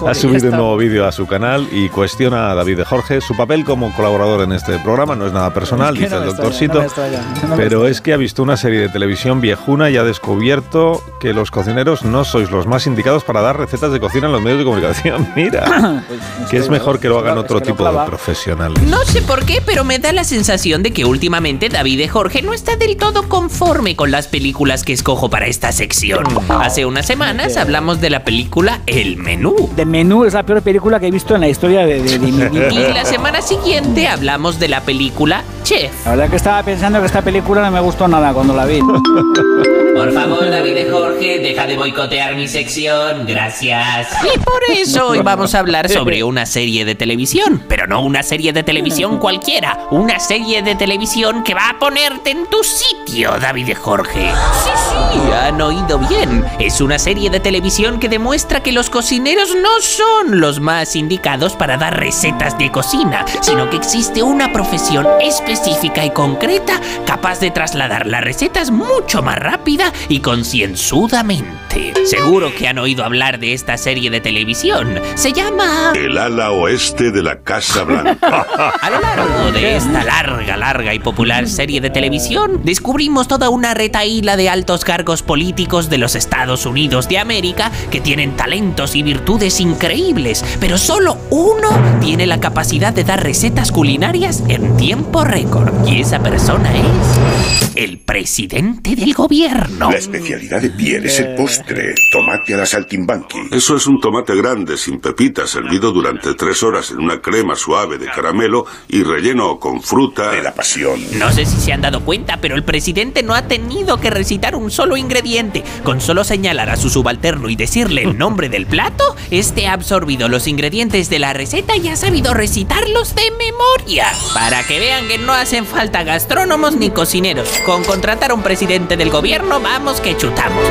ha 0.07 0.13
subido 0.13 0.49
un 0.49 0.55
nuevo 0.55 0.77
vídeo 0.77 1.05
a 1.05 1.11
su 1.11 1.25
canal 1.27 1.67
y 1.71 1.89
cuestiona 1.89 2.51
a 2.51 2.55
David 2.55 2.77
de 2.77 2.85
Jorge 2.85 3.21
su 3.21 3.35
papel 3.35 3.63
como 3.63 3.93
colaborador 3.95 4.41
en 4.41 4.51
este 4.51 4.77
programa. 4.79 5.15
No 5.15 5.27
es 5.27 5.33
nada 5.33 5.53
personal, 5.53 5.95
Es 5.95 5.99
que 5.99 6.05
dice 6.05 6.15
no 6.15 6.21
el 6.23 6.27
doctorcito. 6.29 6.83
no 6.83 7.47
no 7.49 7.55
pero 7.55 7.87
es 7.87 8.01
que 8.01 8.13
ha 8.13 8.17
visto 8.17 8.43
una 8.43 8.57
serie 8.57 8.79
de 8.79 8.89
televisión 8.89 9.41
viejuna 9.41 9.89
y 9.89 9.97
ha 9.97 10.03
descubierto 10.03 11.01
que 11.19 11.33
los 11.33 11.51
cocineros 11.51 12.03
no 12.03 12.25
sois 12.25 12.51
los 12.51 12.67
más 12.67 12.87
indicados 12.87 13.23
para 13.23 13.41
dar 13.41 13.57
recetas 13.57 13.91
de 13.91 13.99
cocina 13.99 14.27
en 14.27 14.33
los 14.33 14.41
medios 14.41 14.59
de 14.59 14.65
comunicación. 14.65 15.27
Mira, 15.35 16.03
que 16.49 16.57
es 16.57 16.69
mejor 16.69 16.99
que 16.99 17.09
lo 17.09 17.19
hagan 17.19 17.37
otro 17.37 17.61
tipo 17.61 17.83
de 17.83 18.05
profesionales. 18.05 18.81
No 18.83 19.03
sé 19.05 19.21
por 19.21 19.45
qué, 19.45 19.61
pero 19.65 19.83
me 19.83 19.99
da 19.99 20.11
la 20.11 20.23
sensación 20.23 20.83
de 20.83 20.91
que 20.91 21.05
últimamente 21.05 21.69
David 21.69 21.97
de 21.99 22.07
Jorge 22.07 22.41
no 22.41 22.53
está 22.53 22.75
del 22.75 22.97
todo 22.97 23.27
conforme 23.29 23.95
con 23.95 24.11
las 24.11 24.27
películas 24.27 24.83
que 24.83 24.93
escojo 24.93 25.29
para 25.29 25.47
esta 25.47 25.71
sección. 25.71 26.23
Hace 26.49 26.85
unas 26.85 27.05
semanas 27.05 27.57
hablamos 27.57 28.01
de 28.01 28.09
la 28.09 28.23
película 28.23 28.81
El 28.85 29.17
Menú. 29.17 29.69
De 29.75 29.85
menú 29.93 30.25
es 30.25 30.33
la 30.33 30.41
peor 30.41 30.63
película 30.63 30.99
que 30.99 31.05
he 31.05 31.11
visto 31.11 31.35
en 31.35 31.41
la 31.41 31.47
historia 31.47 31.85
de, 31.85 32.01
de- 32.01 32.17
de 32.17 32.19
mi 32.19 32.31
vida. 32.49 32.67
Y 32.71 32.93
la 32.93 33.05
semana 33.05 33.43
siguiente 33.43 34.07
hablamos 34.07 34.57
de 34.59 34.67
la 34.67 34.81
película 34.81 35.43
Chef. 35.63 35.91
La 36.05 36.11
verdad 36.15 36.29
que 36.31 36.35
estaba 36.37 36.63
pensando 36.63 36.99
que 36.99 37.05
esta 37.05 37.21
película 37.21 37.61
no 37.61 37.69
me 37.71 37.79
gustó 37.79 38.07
nada 38.07 38.33
cuando 38.33 38.55
la 38.55 38.65
vi. 38.65 38.79
Por 38.79 40.11
favor, 40.11 40.49
David 40.49 40.73
de 40.73 40.89
Jorge, 40.91 41.39
deja 41.39 41.67
de 41.67 41.77
boicotear 41.77 42.35
mi 42.35 42.47
sección. 42.47 43.25
Gracias. 43.27 44.07
Y 44.35 44.39
por 44.39 44.59
eso 44.75 45.09
hoy 45.09 45.19
vamos 45.19 45.53
a 45.53 45.59
hablar 45.59 45.87
sobre 45.89 46.23
una 46.23 46.45
serie 46.47 46.83
de 46.83 46.95
televisión. 46.95 47.61
Pero 47.69 47.85
no 47.87 48.01
una 48.01 48.23
serie 48.23 48.51
de 48.51 48.63
televisión 48.63 49.19
cualquiera. 49.19 49.77
Una 49.91 50.19
serie 50.19 50.63
de 50.63 50.73
televisión 50.75 51.43
que 51.43 51.53
va 51.53 51.69
a 51.69 51.79
ponerte 51.79 52.31
en 52.31 52.47
tu 52.47 52.57
sitio, 52.63 53.31
David 53.39 53.67
de 53.67 53.75
Jorge. 53.75 54.31
Sí, 54.63 54.69
sí, 54.89 55.31
han 55.31 55.61
oído 55.61 55.99
bien. 55.99 56.43
Es 56.59 56.81
una 56.81 56.97
serie 56.97 57.29
de 57.29 57.39
televisión 57.39 57.99
que 57.99 58.09
demuestra 58.09 58.61
que 58.63 58.71
los 58.71 58.89
cocineros 58.89 59.55
no 59.55 59.72
son 59.81 60.39
los 60.39 60.59
más 60.59 60.95
indicados 60.95 61.55
para 61.55 61.77
dar 61.77 61.99
recetas 61.99 62.57
de 62.57 62.71
cocina, 62.71 63.25
sino 63.41 63.69
que 63.69 63.77
existe 63.77 64.23
una 64.23 64.51
profesión 64.51 65.07
específica 65.21 66.05
y 66.05 66.11
concreta 66.11 66.79
capaz 67.05 67.39
de 67.39 67.51
trasladar 67.51 68.07
las 68.07 68.23
recetas 68.23 68.71
mucho 68.71 69.21
más 69.21 69.37
rápida 69.37 69.91
y 70.09 70.19
concienzudamente. 70.19 71.93
Seguro 72.05 72.53
que 72.53 72.67
han 72.67 72.77
oído 72.77 73.03
hablar 73.03 73.39
de 73.39 73.53
esta 73.53 73.77
serie 73.77 74.09
de 74.09 74.21
televisión. 74.21 74.99
Se 75.15 75.31
llama... 75.31 75.93
El 75.95 76.17
ala 76.17 76.51
oeste 76.51 77.11
de 77.11 77.23
la 77.23 77.39
Casa 77.39 77.83
Blanca. 77.83 78.45
A 78.81 78.89
lo 78.89 78.99
largo 78.99 79.51
de 79.51 79.77
esta 79.77 80.03
larga, 80.03 80.57
larga 80.57 80.93
y 80.93 80.99
popular 80.99 81.47
serie 81.47 81.81
de 81.81 81.89
televisión, 81.89 82.61
descubrimos 82.63 83.27
toda 83.27 83.49
una 83.49 83.73
retaíla 83.73 84.35
de 84.35 84.49
altos 84.49 84.83
cargos 84.83 85.23
políticos 85.23 85.89
de 85.89 85.97
los 85.97 86.15
Estados 86.15 86.65
Unidos 86.65 87.07
de 87.07 87.19
América 87.19 87.71
que 87.89 88.01
tienen 88.01 88.35
talentos 88.35 88.95
y 88.95 89.03
virtudes 89.03 89.59
increíbles, 89.63 90.45
pero 90.59 90.77
solo 90.77 91.17
uno 91.31 91.69
tiene 91.99 92.27
la 92.27 92.39
capacidad 92.39 92.93
de 92.93 93.03
dar 93.03 93.23
recetas 93.23 93.71
culinarias 93.71 94.43
en 94.47 94.77
tiempo 94.77 95.23
récord. 95.23 95.73
Y 95.87 96.01
esa 96.01 96.19
persona 96.19 96.71
es 96.77 97.73
el 97.75 97.97
presidente 97.97 98.95
del 98.95 99.13
gobierno. 99.13 99.89
La 99.89 99.97
especialidad 99.97 100.61
de 100.61 100.69
Pierre 100.69 101.07
es 101.07 101.19
el 101.19 101.35
postre. 101.35 101.95
Tomate 102.11 102.53
a 102.53 102.57
la 102.57 102.65
saltimbanqui. 102.65 103.39
Eso 103.51 103.75
es 103.75 103.87
un 103.87 103.99
tomate 103.99 104.35
grande 104.35 104.77
sin 104.77 104.99
pepitas 104.99 105.49
servido 105.49 105.91
durante 105.91 106.33
tres 106.35 106.61
horas 106.61 106.91
en 106.91 106.99
una 106.99 107.21
crema 107.21 107.55
suave 107.55 107.97
de 107.97 108.05
caramelo 108.07 108.65
y 108.87 109.03
relleno 109.03 109.59
con 109.59 109.81
fruta. 109.81 110.31
De 110.31 110.43
la 110.43 110.53
pasión. 110.53 110.99
No 111.17 111.31
sé 111.31 111.45
si 111.45 111.59
se 111.59 111.73
han 111.73 111.81
dado 111.81 112.01
cuenta, 112.01 112.37
pero 112.41 112.55
el 112.55 112.63
presidente 112.63 113.23
no 113.23 113.33
ha 113.33 113.43
tenido 113.43 113.99
que 113.99 114.09
recitar 114.09 114.55
un 114.55 114.69
solo 114.69 114.97
ingrediente. 114.97 115.63
Con 115.83 116.01
solo 116.01 116.23
señalar 116.23 116.69
a 116.69 116.75
su 116.75 116.89
subalterno 116.89 117.49
y 117.49 117.55
decirle 117.55 118.03
el 118.03 118.17
nombre 118.17 118.49
del 118.49 118.65
plato, 118.65 119.15
este 119.53 119.67
ha 119.67 119.73
absorbido 119.73 120.29
los 120.29 120.47
ingredientes 120.47 121.11
de 121.11 121.19
la 121.19 121.31
receta 121.31 121.77
y 121.77 121.87
ha 121.87 121.95
sabido 121.95 122.33
recitarlos 122.33 123.13
de 123.13 123.21
memoria. 123.37 124.07
Para 124.33 124.63
que 124.63 124.79
vean 124.79 125.07
que 125.07 125.19
no 125.19 125.31
hacen 125.31 125.67
falta 125.67 126.03
gastrónomos 126.03 126.75
ni 126.75 126.89
cocineros. 126.89 127.47
Con 127.63 127.83
contratar 127.83 128.31
a 128.31 128.33
un 128.33 128.41
presidente 128.41 128.97
del 128.97 129.11
gobierno, 129.11 129.59
vamos 129.59 130.01
que 130.01 130.17
chutamos. 130.17 130.63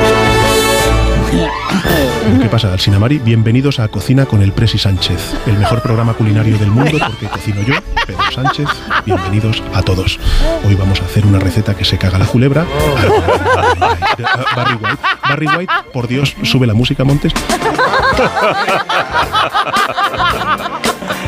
¿Qué 2.42 2.48
pasa, 2.48 2.68
Dalsinamari? 2.68 3.18
Bienvenidos 3.18 3.78
a 3.80 3.88
Cocina 3.88 4.26
con 4.26 4.42
el 4.42 4.52
Presi 4.52 4.78
Sánchez, 4.78 5.34
el 5.46 5.58
mejor 5.58 5.82
programa 5.82 6.14
culinario 6.14 6.56
del 6.58 6.70
mundo 6.70 6.98
porque 7.06 7.26
cocino 7.26 7.62
yo, 7.62 7.74
Pedro 8.06 8.22
Sánchez. 8.32 8.68
Bienvenidos 9.04 9.62
a 9.74 9.82
todos. 9.82 10.18
Hoy 10.64 10.74
vamos 10.74 11.00
a 11.00 11.04
hacer 11.04 11.26
una 11.26 11.38
receta 11.38 11.74
que 11.74 11.84
se 11.84 11.98
caga 11.98 12.18
la 12.18 12.26
culebra. 12.26 12.64
Barry 14.56 14.74
White. 14.74 15.02
Barry 15.22 15.46
White, 15.46 15.72
por 15.92 16.08
Dios, 16.08 16.36
sube 16.42 16.66
la 16.66 16.74
música, 16.74 17.04
Montes. 17.04 17.32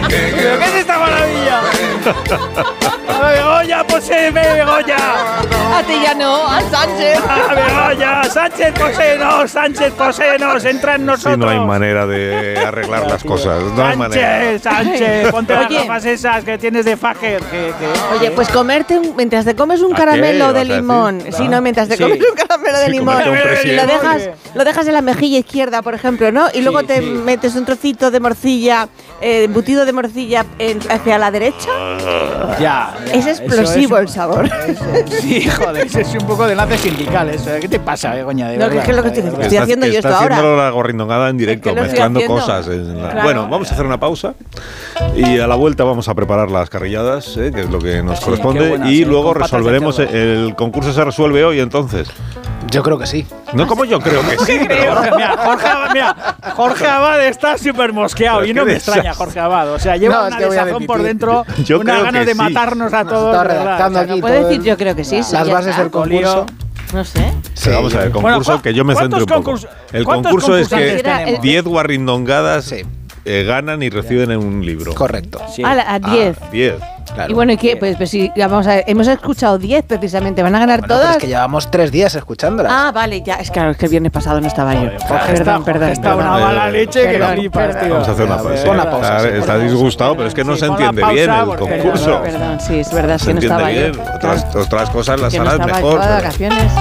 ¿Pero 0.08 0.58
qué 0.58 0.64
es 0.64 0.74
esta 0.74 0.98
maravilla? 0.98 1.60
¡A 3.80 3.83
Poséeme, 3.98 4.40
Begoña! 4.54 4.96
A 5.78 5.82
ti 5.86 5.92
ya 6.02 6.14
no, 6.14 6.48
a 6.48 6.60
Sánchez. 6.62 7.18
¡A 7.28 7.54
Begoña! 7.54 8.24
¡Sánchez, 8.24 8.72
poséenos! 8.76 9.50
¡Sánchez, 9.52 9.92
poséenos! 9.92 10.64
¡Entra 10.64 10.96
en 10.96 11.06
nosotros! 11.06 11.34
Sí, 11.34 11.38
no 11.40 11.48
hay 11.48 11.60
manera 11.60 12.04
de 12.04 12.58
arreglar 12.58 13.08
las 13.08 13.22
cosas. 13.22 13.62
No 13.62 13.86
hay 13.86 13.96
manera. 13.96 14.58
Sánchez, 14.58 14.62
Sánchez, 14.62 15.30
ponte 15.30 15.54
las 15.54 15.68
gafas 15.70 16.04
esas 16.06 16.42
que 16.42 16.58
tienes 16.58 16.84
de 16.84 16.96
Fager. 16.96 17.40
Que, 17.42 17.72
que- 17.78 18.16
Oye, 18.18 18.32
pues 18.32 18.48
comerte 18.48 18.98
un- 18.98 19.14
mientras 19.16 19.44
te 19.44 19.54
comes 19.54 19.80
un 19.80 19.92
¿A 19.92 19.96
qué 19.96 20.02
caramelo 20.04 20.52
de 20.52 20.64
limón. 20.64 21.20
Sí, 21.20 21.30
Claro. 21.30 21.50
no, 21.52 21.60
mientras 21.62 21.86
te 21.88 21.96
Sí. 21.96 22.02
comes 22.02 22.18
un 22.18 22.34
caramelo 22.36 22.78
de 22.80 22.86
Sí, 22.86 22.90
limón 22.90 23.22
y 23.64 23.72
lo 23.76 23.86
dejas, 23.86 24.30
lo 24.54 24.64
dejas 24.64 24.88
en 24.88 24.94
la 24.94 25.02
mejilla 25.02 25.38
izquierda, 25.38 25.82
por 25.82 25.94
ejemplo, 25.94 26.32
¿no? 26.32 26.48
Y 26.52 26.62
luego 26.62 26.82
te 26.82 27.00
metes 27.00 27.54
un 27.54 27.64
trocito 27.64 28.10
de 28.10 28.18
morcilla, 28.18 28.88
eh, 29.20 29.44
embutido 29.44 29.84
de 29.86 29.92
morcilla 29.92 30.44
en- 30.58 30.80
hacia 30.90 31.16
la 31.16 31.30
derecha. 31.30 31.68
Ya, 32.58 32.94
ya, 33.06 33.12
Es 33.12 33.26
explosivo 33.26 33.83
el 33.98 34.08
sabor. 34.08 34.48
Sí, 35.20 35.48
joder, 35.48 35.86
es 35.86 36.14
un 36.14 36.26
poco 36.26 36.46
de 36.46 36.52
enlace 36.52 36.76
sindical 36.78 37.28
eso. 37.30 37.50
¿Qué 37.60 37.68
te 37.68 37.78
pasa, 37.80 38.14
Begoña? 38.14 38.48
De 38.48 38.56
No, 38.58 38.64
verdad, 38.66 38.78
es 38.78 38.84
que 38.84 38.90
es 38.90 38.96
lo 38.96 39.02
que 39.02 39.08
estoy- 39.10 39.42
estoy 39.42 39.56
haciendo 39.58 39.86
yo 39.86 39.92
esto 39.94 40.08
ahora. 40.08 40.36
haciéndolo 40.36 40.56
la 40.62 40.70
gorrindongada 40.70 41.28
en 41.30 41.36
directo, 41.38 41.70
Es 41.70 41.74
que 41.74 41.80
lo 41.80 41.86
estoy 41.86 41.98
mezclando 42.00 42.18
haciendo. 42.20 42.40
cosas. 42.40 42.66
en 42.68 43.02
la- 43.02 43.10
Claro. 43.10 43.22
Bueno, 43.24 43.48
vamos 43.48 43.70
a 43.70 43.74
hacer 43.74 43.86
una 43.86 43.98
pausa 44.00 44.34
y 45.16 45.38
a 45.38 45.46
la 45.46 45.54
vuelta 45.54 45.84
vamos 45.84 46.08
a 46.08 46.14
preparar 46.14 46.50
las 46.50 46.68
carrilladas, 46.70 47.36
¿eh? 47.36 47.50
que 47.54 47.62
es 47.62 47.70
lo 47.70 47.78
que 47.78 48.02
nos 48.02 48.20
corresponde, 48.20 48.80
y 48.86 49.02
¿eh? 49.02 49.06
luego 49.06 49.34
resolveremos. 49.34 49.98
El 49.98 50.54
concurso 50.56 50.92
se 50.92 51.04
resuelve 51.04 51.44
hoy, 51.44 51.60
entonces. 51.60 52.08
Yo 52.74 52.82
creo 52.82 52.98
que 52.98 53.06
sí. 53.06 53.24
No, 53.52 53.66
como 53.66 53.84
yo 53.84 54.00
creo 54.00 54.20
que 54.22 54.36
sí. 54.44 54.58
pero- 54.66 54.94
Jorge, 54.94 55.10
mira, 55.16 55.36
Jorge, 55.38 55.66
Abad- 55.66 55.92
mira, 55.92 56.16
Jorge 56.54 56.86
Abad 56.88 57.24
está 57.26 57.56
súper 57.56 57.92
mosqueado 57.92 58.40
Pero 58.40 58.50
y 58.50 58.54
no 58.54 58.64
me 58.64 58.72
desastre. 58.74 58.94
extraña 59.00 59.14
Jorge 59.16 59.40
Abad. 59.40 59.70
O 59.72 59.78
sea, 59.78 59.96
lleva 59.96 60.14
No, 60.22 60.26
una 60.26 60.38
desazón 60.40 60.86
por 60.86 61.02
dentro, 61.02 61.44
Yo 61.64 61.80
creo 61.80 62.02
ganas 62.02 62.26
de 62.26 62.32
sí. 62.32 62.38
matarnos 62.38 62.92
a 62.92 63.04
todos. 63.04 63.32
Verdad. 63.32 63.44
redactando 63.64 63.98
O 64.00 64.02
sea, 64.04 64.12
aquí 64.12 64.20
Puedo 64.20 64.34
todo 64.34 64.44
decir, 64.48 64.60
el- 64.60 64.66
yo 64.66 64.76
creo 64.76 64.96
que 64.96 65.04
sí. 65.04 65.22
sí, 65.22 65.32
Las 65.32 65.48
bases 65.48 65.70
está. 65.70 65.82
del 65.82 65.90
concurso. 65.90 66.46
No 66.92 67.04
sé. 67.04 67.32
Sí, 67.54 67.70
vamos 67.70 67.94
a 67.94 67.98
ver, 68.00 68.10
Bueno, 68.10 68.28
concurso 68.28 68.56
¿cu- 68.56 68.62
que 68.62 68.74
yo 68.74 68.84
me 68.84 68.94
centro 68.94 69.18
un 69.20 69.26
poco. 69.26 69.54
El 69.92 70.04
concurso 70.04 70.56
es 70.56 70.68
que 70.68 70.74
concursantes 70.76 71.02
tenemos? 71.02 71.42
10 71.42 71.64
guarrindongadas 71.64 72.72
eh, 73.24 73.44
ganan 73.44 73.82
y 73.82 73.90
reciben 73.90 74.30
un 74.36 74.64
libro. 74.64 74.94
Correcto. 74.94 75.40
A, 75.64 75.74
la- 75.74 75.94
a 75.94 75.98
10. 75.98 76.36
10. 76.52 76.74
Y 77.28 77.32
bueno, 77.32 77.52
¿y 77.52 77.56
qué? 77.58 77.76
Pues, 77.76 77.96
pues 77.96 78.10
sí, 78.10 78.30
vamos 78.36 78.66
a 78.66 78.76
ver, 78.76 78.84
hemos 78.88 79.06
escuchado 79.06 79.56
10 79.58 79.84
precisamente. 79.84 80.42
¿Van 80.42 80.54
a 80.54 80.58
ganar 80.58 80.80
Bueno, 80.80 80.94
pero 80.94 81.00
todas? 81.00 81.16
es 81.16 81.20
que 81.22 81.28
llevamos 81.28 81.70
tres 81.70 81.92
días 81.92 82.14
escuchándolas. 82.14 82.72
Ah, 82.74 82.90
vale, 82.92 83.22
ya. 83.22 83.34
Es 83.36 83.50
claro, 83.50 83.70
es 83.70 83.76
que 83.76 83.84
el 83.86 83.90
viernes 83.90 84.10
pasado 84.10 84.40
no 84.40 84.46
estaba 84.48 84.74
yo. 84.74 84.90
Jorge 85.06 85.32
está- 85.34 85.44
perdón, 85.44 85.64
perdón. 85.64 85.88
Está 85.90 86.16
perdón. 86.16 86.20
una 86.26 86.30
mala 86.46 86.70
leche 86.70 87.02
que 87.02 87.18
Perdón, 87.18 87.34
flipas, 87.36 87.66
perdón. 87.66 87.82
tío. 87.84 87.92
Vamos 87.94 88.08
a 88.08 88.12
hacer 88.12 88.24
una 88.26 88.36
pausa. 88.42 88.74
la 88.74 88.90
pausa, 88.90 89.16
Está, 89.18 89.30
sí, 89.30 89.38
está 89.38 89.58
disgustado, 89.58 90.16
pero 90.16 90.28
es 90.28 90.34
que 90.34 90.44
no 90.44 90.54
Sí, 90.54 90.60
se 90.60 90.66
entiende 90.66 91.04
bien 91.12 91.26
pausa 91.26 91.40
el 91.42 91.46
porque- 91.58 91.78
concurso. 91.78 92.04
Perdón, 92.22 92.40
perdón, 92.40 92.60
sí, 92.60 92.78
es 92.80 92.92
verdad, 92.92 93.18
Se 93.18 93.26
que 93.26 93.34
no 93.34 93.40
entiende 93.40 93.56
estaba 93.56 93.68
bien. 93.68 93.92
yo. 93.92 94.14
Otras, 94.16 94.56
otras 94.56 94.90
cosas, 94.90 95.20
la 95.20 95.28
Que 95.28 95.38
no 95.38 95.52
es 95.52 95.58
mejor. 95.58 96.00
pero- 96.00 96.14
vacaciones. 96.14 96.72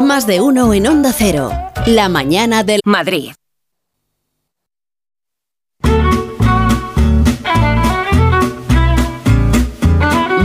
Más 0.00 0.26
de 0.26 0.40
uno 0.40 0.72
en 0.74 0.86
Onda 0.86 1.12
Cero. 1.12 1.50
La 1.86 2.08
mañana 2.08 2.64
del 2.64 2.80
Madrid. 2.84 3.32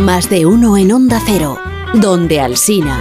Más 0.04 0.30
de 0.30 0.46
uno 0.46 0.78
en 0.78 0.92
Onda 0.92 1.22
Cero. 1.26 1.58
Donde 1.94 2.40
Alsina. 2.42 3.00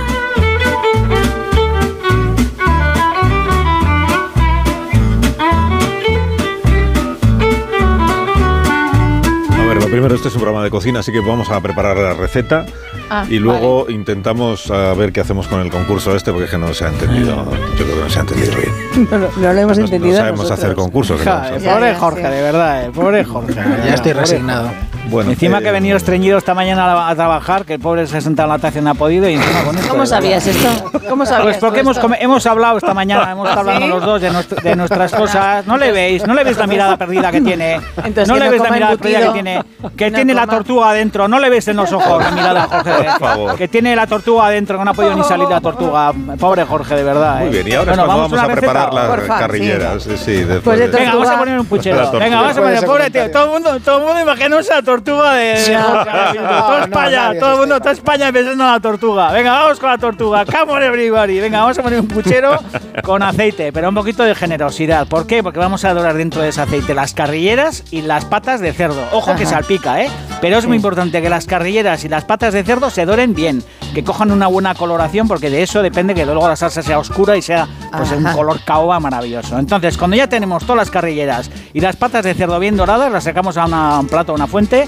A 9.61 9.65
ver, 9.75 9.77
lo 9.83 9.89
primero, 9.89 10.15
este 10.15 10.29
es 10.29 10.35
un 10.35 10.41
programa 10.41 10.65
de 10.65 10.71
cocina, 10.71 11.01
así 11.01 11.13
que 11.13 11.21
vamos 11.21 11.51
a 11.51 11.61
preparar 11.61 11.97
la 11.97 12.15
receta 12.15 12.67
Ah, 13.15 13.27
y 13.29 13.39
luego 13.39 13.87
intentamos 13.91 14.71
a 14.71 14.95
ver 14.95 15.13
qué 15.13 15.21
hacemos 15.21 15.47
con 15.47 15.61
el 15.61 15.71
concurso 15.71 16.17
este, 16.17 16.31
porque 16.33 16.47
es 16.47 16.51
que 16.51 16.57
no 16.57 16.73
se 16.73 16.87
ha 16.87 16.89
entendido. 16.89 17.45
Yo 17.79 17.85
creo 17.85 17.97
que 17.99 18.03
no 18.05 18.09
se 18.11 18.19
ha 18.19 18.23
entendido 18.23 18.53
bien. 18.57 19.09
No, 19.11 19.19
lo- 19.19 19.31
no 19.37 19.53
lo 19.53 19.61
hemos 19.61 19.79
No- 19.79 19.85
entendido. 19.85 20.13
No 20.15 20.19
sabemos 20.19 20.39
nosotros. 20.41 20.59
hacer 20.65 20.75
concursos. 20.77 21.19
¿qué 21.21 21.25
Ja, 21.25 21.57
eh, 21.57 21.61
pobre 21.61 21.95
Jorge, 21.95 22.23
sí. 22.23 22.29
de 22.31 22.43
verdad, 22.43 22.85
eh, 22.87 22.91
pobre 22.95 23.25
Jorge. 23.25 23.55
Ya 23.55 23.95
estoy 23.95 24.13
Pobre 24.13 24.15
resignado. 24.15 24.71
Bueno, 25.11 25.31
Encima 25.33 25.59
eh, 25.59 25.63
que 25.63 25.69
ha 25.69 25.73
venido 25.73 25.97
estreñido 25.97 26.39
esta 26.39 26.55
mañana 26.55 26.85
a, 26.93 27.09
a 27.11 27.15
trabajar, 27.15 27.65
que 27.65 27.75
el 27.75 27.81
pobre 27.81 28.07
se 28.07 28.17
ha 28.17 28.21
sentado 28.21 28.47
en 28.49 28.53
la 28.55 28.59
taza 28.61 28.79
y 28.79 28.83
no 28.83 28.91
ha 28.91 28.95
podido. 28.95 29.29
Y 29.29 29.35
encima 29.35 29.63
con 29.65 29.77
esto, 29.77 29.89
¿Cómo 29.91 30.07
sabías 30.07 30.47
esto? 30.47 30.69
¿Cómo 31.09 31.27
sabías 31.27 31.43
Pues 31.45 31.57
porque 31.59 31.81
hemos, 31.81 31.99
hemos 32.21 32.47
hablado 32.47 32.79
esta 32.79 32.95
mañana, 32.95 33.33
hemos 33.33 33.49
estado 33.49 33.69
hablando 33.69 33.87
los 33.89 34.05
dos 34.05 34.21
de, 34.23 34.31
nuestro- 34.31 34.63
de 34.63 34.77
nuestras 34.77 35.13
cosas. 35.15 35.67
No 35.67 35.77
le 35.77 35.93
veis, 35.93 36.27
no 36.27 36.35
le 36.35 36.45
veis 36.45 36.57
la 36.57 36.67
mirada 36.67 36.97
perdida 36.97 37.31
que 37.31 37.41
tiene. 37.41 37.75
Entonces, 37.97 38.29
no 38.29 38.35
que 38.35 38.41
le 38.41 38.47
no 38.47 38.51
veis 38.53 38.63
la 38.63 38.71
mirada 38.71 38.97
perdida 38.97 39.21
que 39.27 39.33
tiene. 39.33 39.65
Que 39.97 40.11
No 40.11 40.17
tiene 40.17 40.35
la 40.35 40.47
tortuga 40.47 40.91
adentro. 40.91 41.29
No 41.29 41.39
le 41.41 41.51
ves 41.51 41.69
en 41.69 41.77
los 41.77 41.93
ojos 41.93 42.23
la 42.23 42.31
mirada, 42.31 42.63
Jorge. 42.71 42.93
Por 43.19 43.19
favor. 43.29 43.57
Que 43.57 43.69
tiene 43.69 43.97
la 43.97 44.07
tortuga 44.07 44.47
adentro, 44.47 44.79
que 44.79 44.85
no 44.85 44.91
ha 44.93 44.95
podido 44.95 45.15
ni 45.17 45.25
salir 45.25 45.49
la 45.49 45.61
tortuga. 45.61 46.13
Pobre 46.39 46.65
Jorge, 46.65 46.95
de 46.95 47.03
verdad. 47.03 47.41
Muy 47.41 47.49
eh. 47.49 47.51
bien, 47.51 47.69
y 47.69 47.73
ahora 47.75 47.95
Bueno, 47.97 48.03
es 48.03 48.07
cuando 48.07 48.37
vamos, 48.37 48.51
a 48.51 48.55
preparar 48.55 48.95
las 48.95 49.07
Porfa, 49.09 49.39
carrilleras. 49.39 50.03
Sí, 50.05 50.33
después 50.37 50.61
Pues 50.63 50.79
de 50.79 50.87
Venga, 50.87 51.13
vamos 51.15 51.29
a 51.29 51.39
poner 51.39 51.59
un 51.61 51.67
puchero. 51.67 52.13
Venga, 52.13 52.41
vamos 52.41 52.57
a 52.57 52.61
poner, 52.61 52.85
pobre 52.87 53.11
tío. 53.11 53.31
Todo 53.31 53.45
el 53.45 53.51
mundo, 53.51 53.81
todo 53.85 53.99
el 53.99 54.05
mundo 54.07 54.21
imaginándose 54.21 54.73
la 54.73 54.83
tortuga 54.97 55.35
de. 55.35 55.45
de 55.45 55.75
no, 56.43 56.79
España, 56.85 57.33
todo 57.39 57.53
el 57.53 57.59
mundo, 57.61 57.79
toda 57.79 57.93
España 57.93 58.33
pensando 58.33 58.65
en 58.65 58.71
la 58.73 58.81
tortuga. 58.81 59.33
Venga, 59.33 59.53
vamos 59.53 59.79
con 59.79 59.91
la 59.91 59.99
tortuga. 59.99 60.45
Come 60.45 60.73
on, 60.73 60.83
everybody. 60.83 61.41
Venga, 61.41 61.61
vamos 61.61 61.79
a 61.79 61.83
poner 61.83 62.01
un 62.01 62.09
puchero 62.09 62.59
con 63.03 63.23
aceite, 63.23 63.73
pero 63.73 63.89
un 63.89 63.95
poquito 63.95 64.23
de 64.23 64.35
generosidad. 64.35 65.07
¿Por 65.07 65.27
qué? 65.27 65.43
Porque 65.43 65.59
vamos 65.59 65.85
a 65.85 65.95
dorar 65.95 66.15
dentro 66.15 66.43
de 66.43 66.49
ese 66.51 66.61
aceite 66.61 66.95
las 66.95 67.15
carrilleras 67.15 67.85
y 67.91 68.03
las 68.03 68.25
patas 68.25 68.61
de 68.61 68.73
cerdo. 68.73 69.03
Ojo 69.13 69.35
que 69.35 69.47
salpica, 69.47 70.03
¿eh? 70.03 70.11
Pero 70.41 70.59
es 70.59 70.67
muy 70.67 70.77
importante 70.77 71.23
que 71.23 71.31
las 71.31 71.47
carrilleras 71.47 72.05
y 72.05 72.09
las 72.09 72.25
patas 72.25 72.53
de 72.53 72.63
cerdo 72.65 72.91
se 72.91 73.07
doren 73.07 73.35
bien, 73.35 73.63
que 73.95 74.05
cojan 74.05 74.31
una 74.31 74.47
buena 74.49 74.75
coloración, 74.75 75.29
porque 75.29 75.51
de 75.51 75.63
eso 75.63 75.83
depende 75.83 76.15
que 76.15 76.25
luego 76.27 76.49
la 76.49 76.57
salsa 76.57 76.83
sea 76.83 76.99
oscura 76.99 77.37
y 77.37 77.43
sea 77.43 77.67
pues 77.97 78.11
un 78.13 78.25
color 78.25 78.61
caoba 78.65 78.99
maravilloso. 79.01 79.59
Entonces, 79.59 79.97
cuando 79.97 80.17
ya 80.17 80.29
tenemos 80.29 80.65
todas 80.65 80.77
las 80.79 80.91
carrilleras 80.91 81.51
y 81.73 81.81
las 81.81 81.97
patas 81.97 82.25
de 82.25 82.35
cerdo 82.35 82.59
bien 82.59 82.77
doradas, 82.77 83.11
las 83.13 83.25
sacamos 83.25 83.57
a 83.57 83.67
una- 83.67 84.01
un 84.01 84.09
plato, 84.09 84.33
a 84.33 84.35
una 84.35 84.47
fuente, 84.47 84.82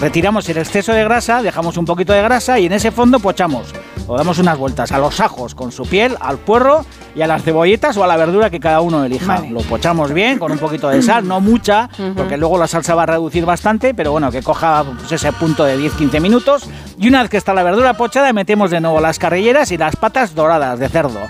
retiramos 0.00 0.48
el 0.48 0.58
exceso 0.58 0.92
de 0.92 1.04
grasa, 1.04 1.42
dejamos 1.42 1.76
un 1.76 1.84
poquito 1.84 2.12
de 2.12 2.22
grasa 2.22 2.58
y 2.58 2.66
en 2.66 2.72
ese 2.72 2.90
fondo 2.90 3.18
pochamos 3.20 3.72
o 4.10 4.16
damos 4.16 4.40
unas 4.40 4.58
vueltas 4.58 4.90
a 4.90 4.98
los 4.98 5.20
ajos 5.20 5.54
con 5.54 5.70
su 5.70 5.84
piel, 5.84 6.16
al 6.20 6.38
puerro 6.38 6.84
y 7.14 7.22
a 7.22 7.28
las 7.28 7.44
cebolletas 7.44 7.96
o 7.96 8.02
a 8.02 8.08
la 8.08 8.16
verdura 8.16 8.50
que 8.50 8.58
cada 8.58 8.80
uno 8.80 9.04
elija. 9.04 9.36
Vale. 9.36 9.50
Lo 9.50 9.60
pochamos 9.60 10.12
bien 10.12 10.38
con 10.40 10.50
un 10.50 10.58
poquito 10.58 10.88
de 10.88 11.00
sal, 11.00 11.28
no 11.28 11.40
mucha, 11.40 11.88
porque 12.16 12.36
luego 12.36 12.58
la 12.58 12.66
salsa 12.66 12.96
va 12.96 13.04
a 13.04 13.06
reducir 13.06 13.44
bastante, 13.44 13.94
pero 13.94 14.10
bueno, 14.10 14.32
que 14.32 14.42
coja 14.42 14.84
pues, 14.98 15.12
ese 15.12 15.32
punto 15.32 15.64
de 15.64 15.78
10-15 15.78 16.20
minutos. 16.20 16.68
Y 16.98 17.06
una 17.06 17.22
vez 17.22 17.30
que 17.30 17.36
está 17.36 17.54
la 17.54 17.62
verdura 17.62 17.94
pochada, 17.94 18.32
metemos 18.32 18.72
de 18.72 18.80
nuevo 18.80 19.00
las 19.00 19.20
carrilleras 19.20 19.70
y 19.70 19.78
las 19.78 19.94
patas 19.94 20.34
doradas 20.34 20.80
de 20.80 20.88
cerdo. 20.88 21.20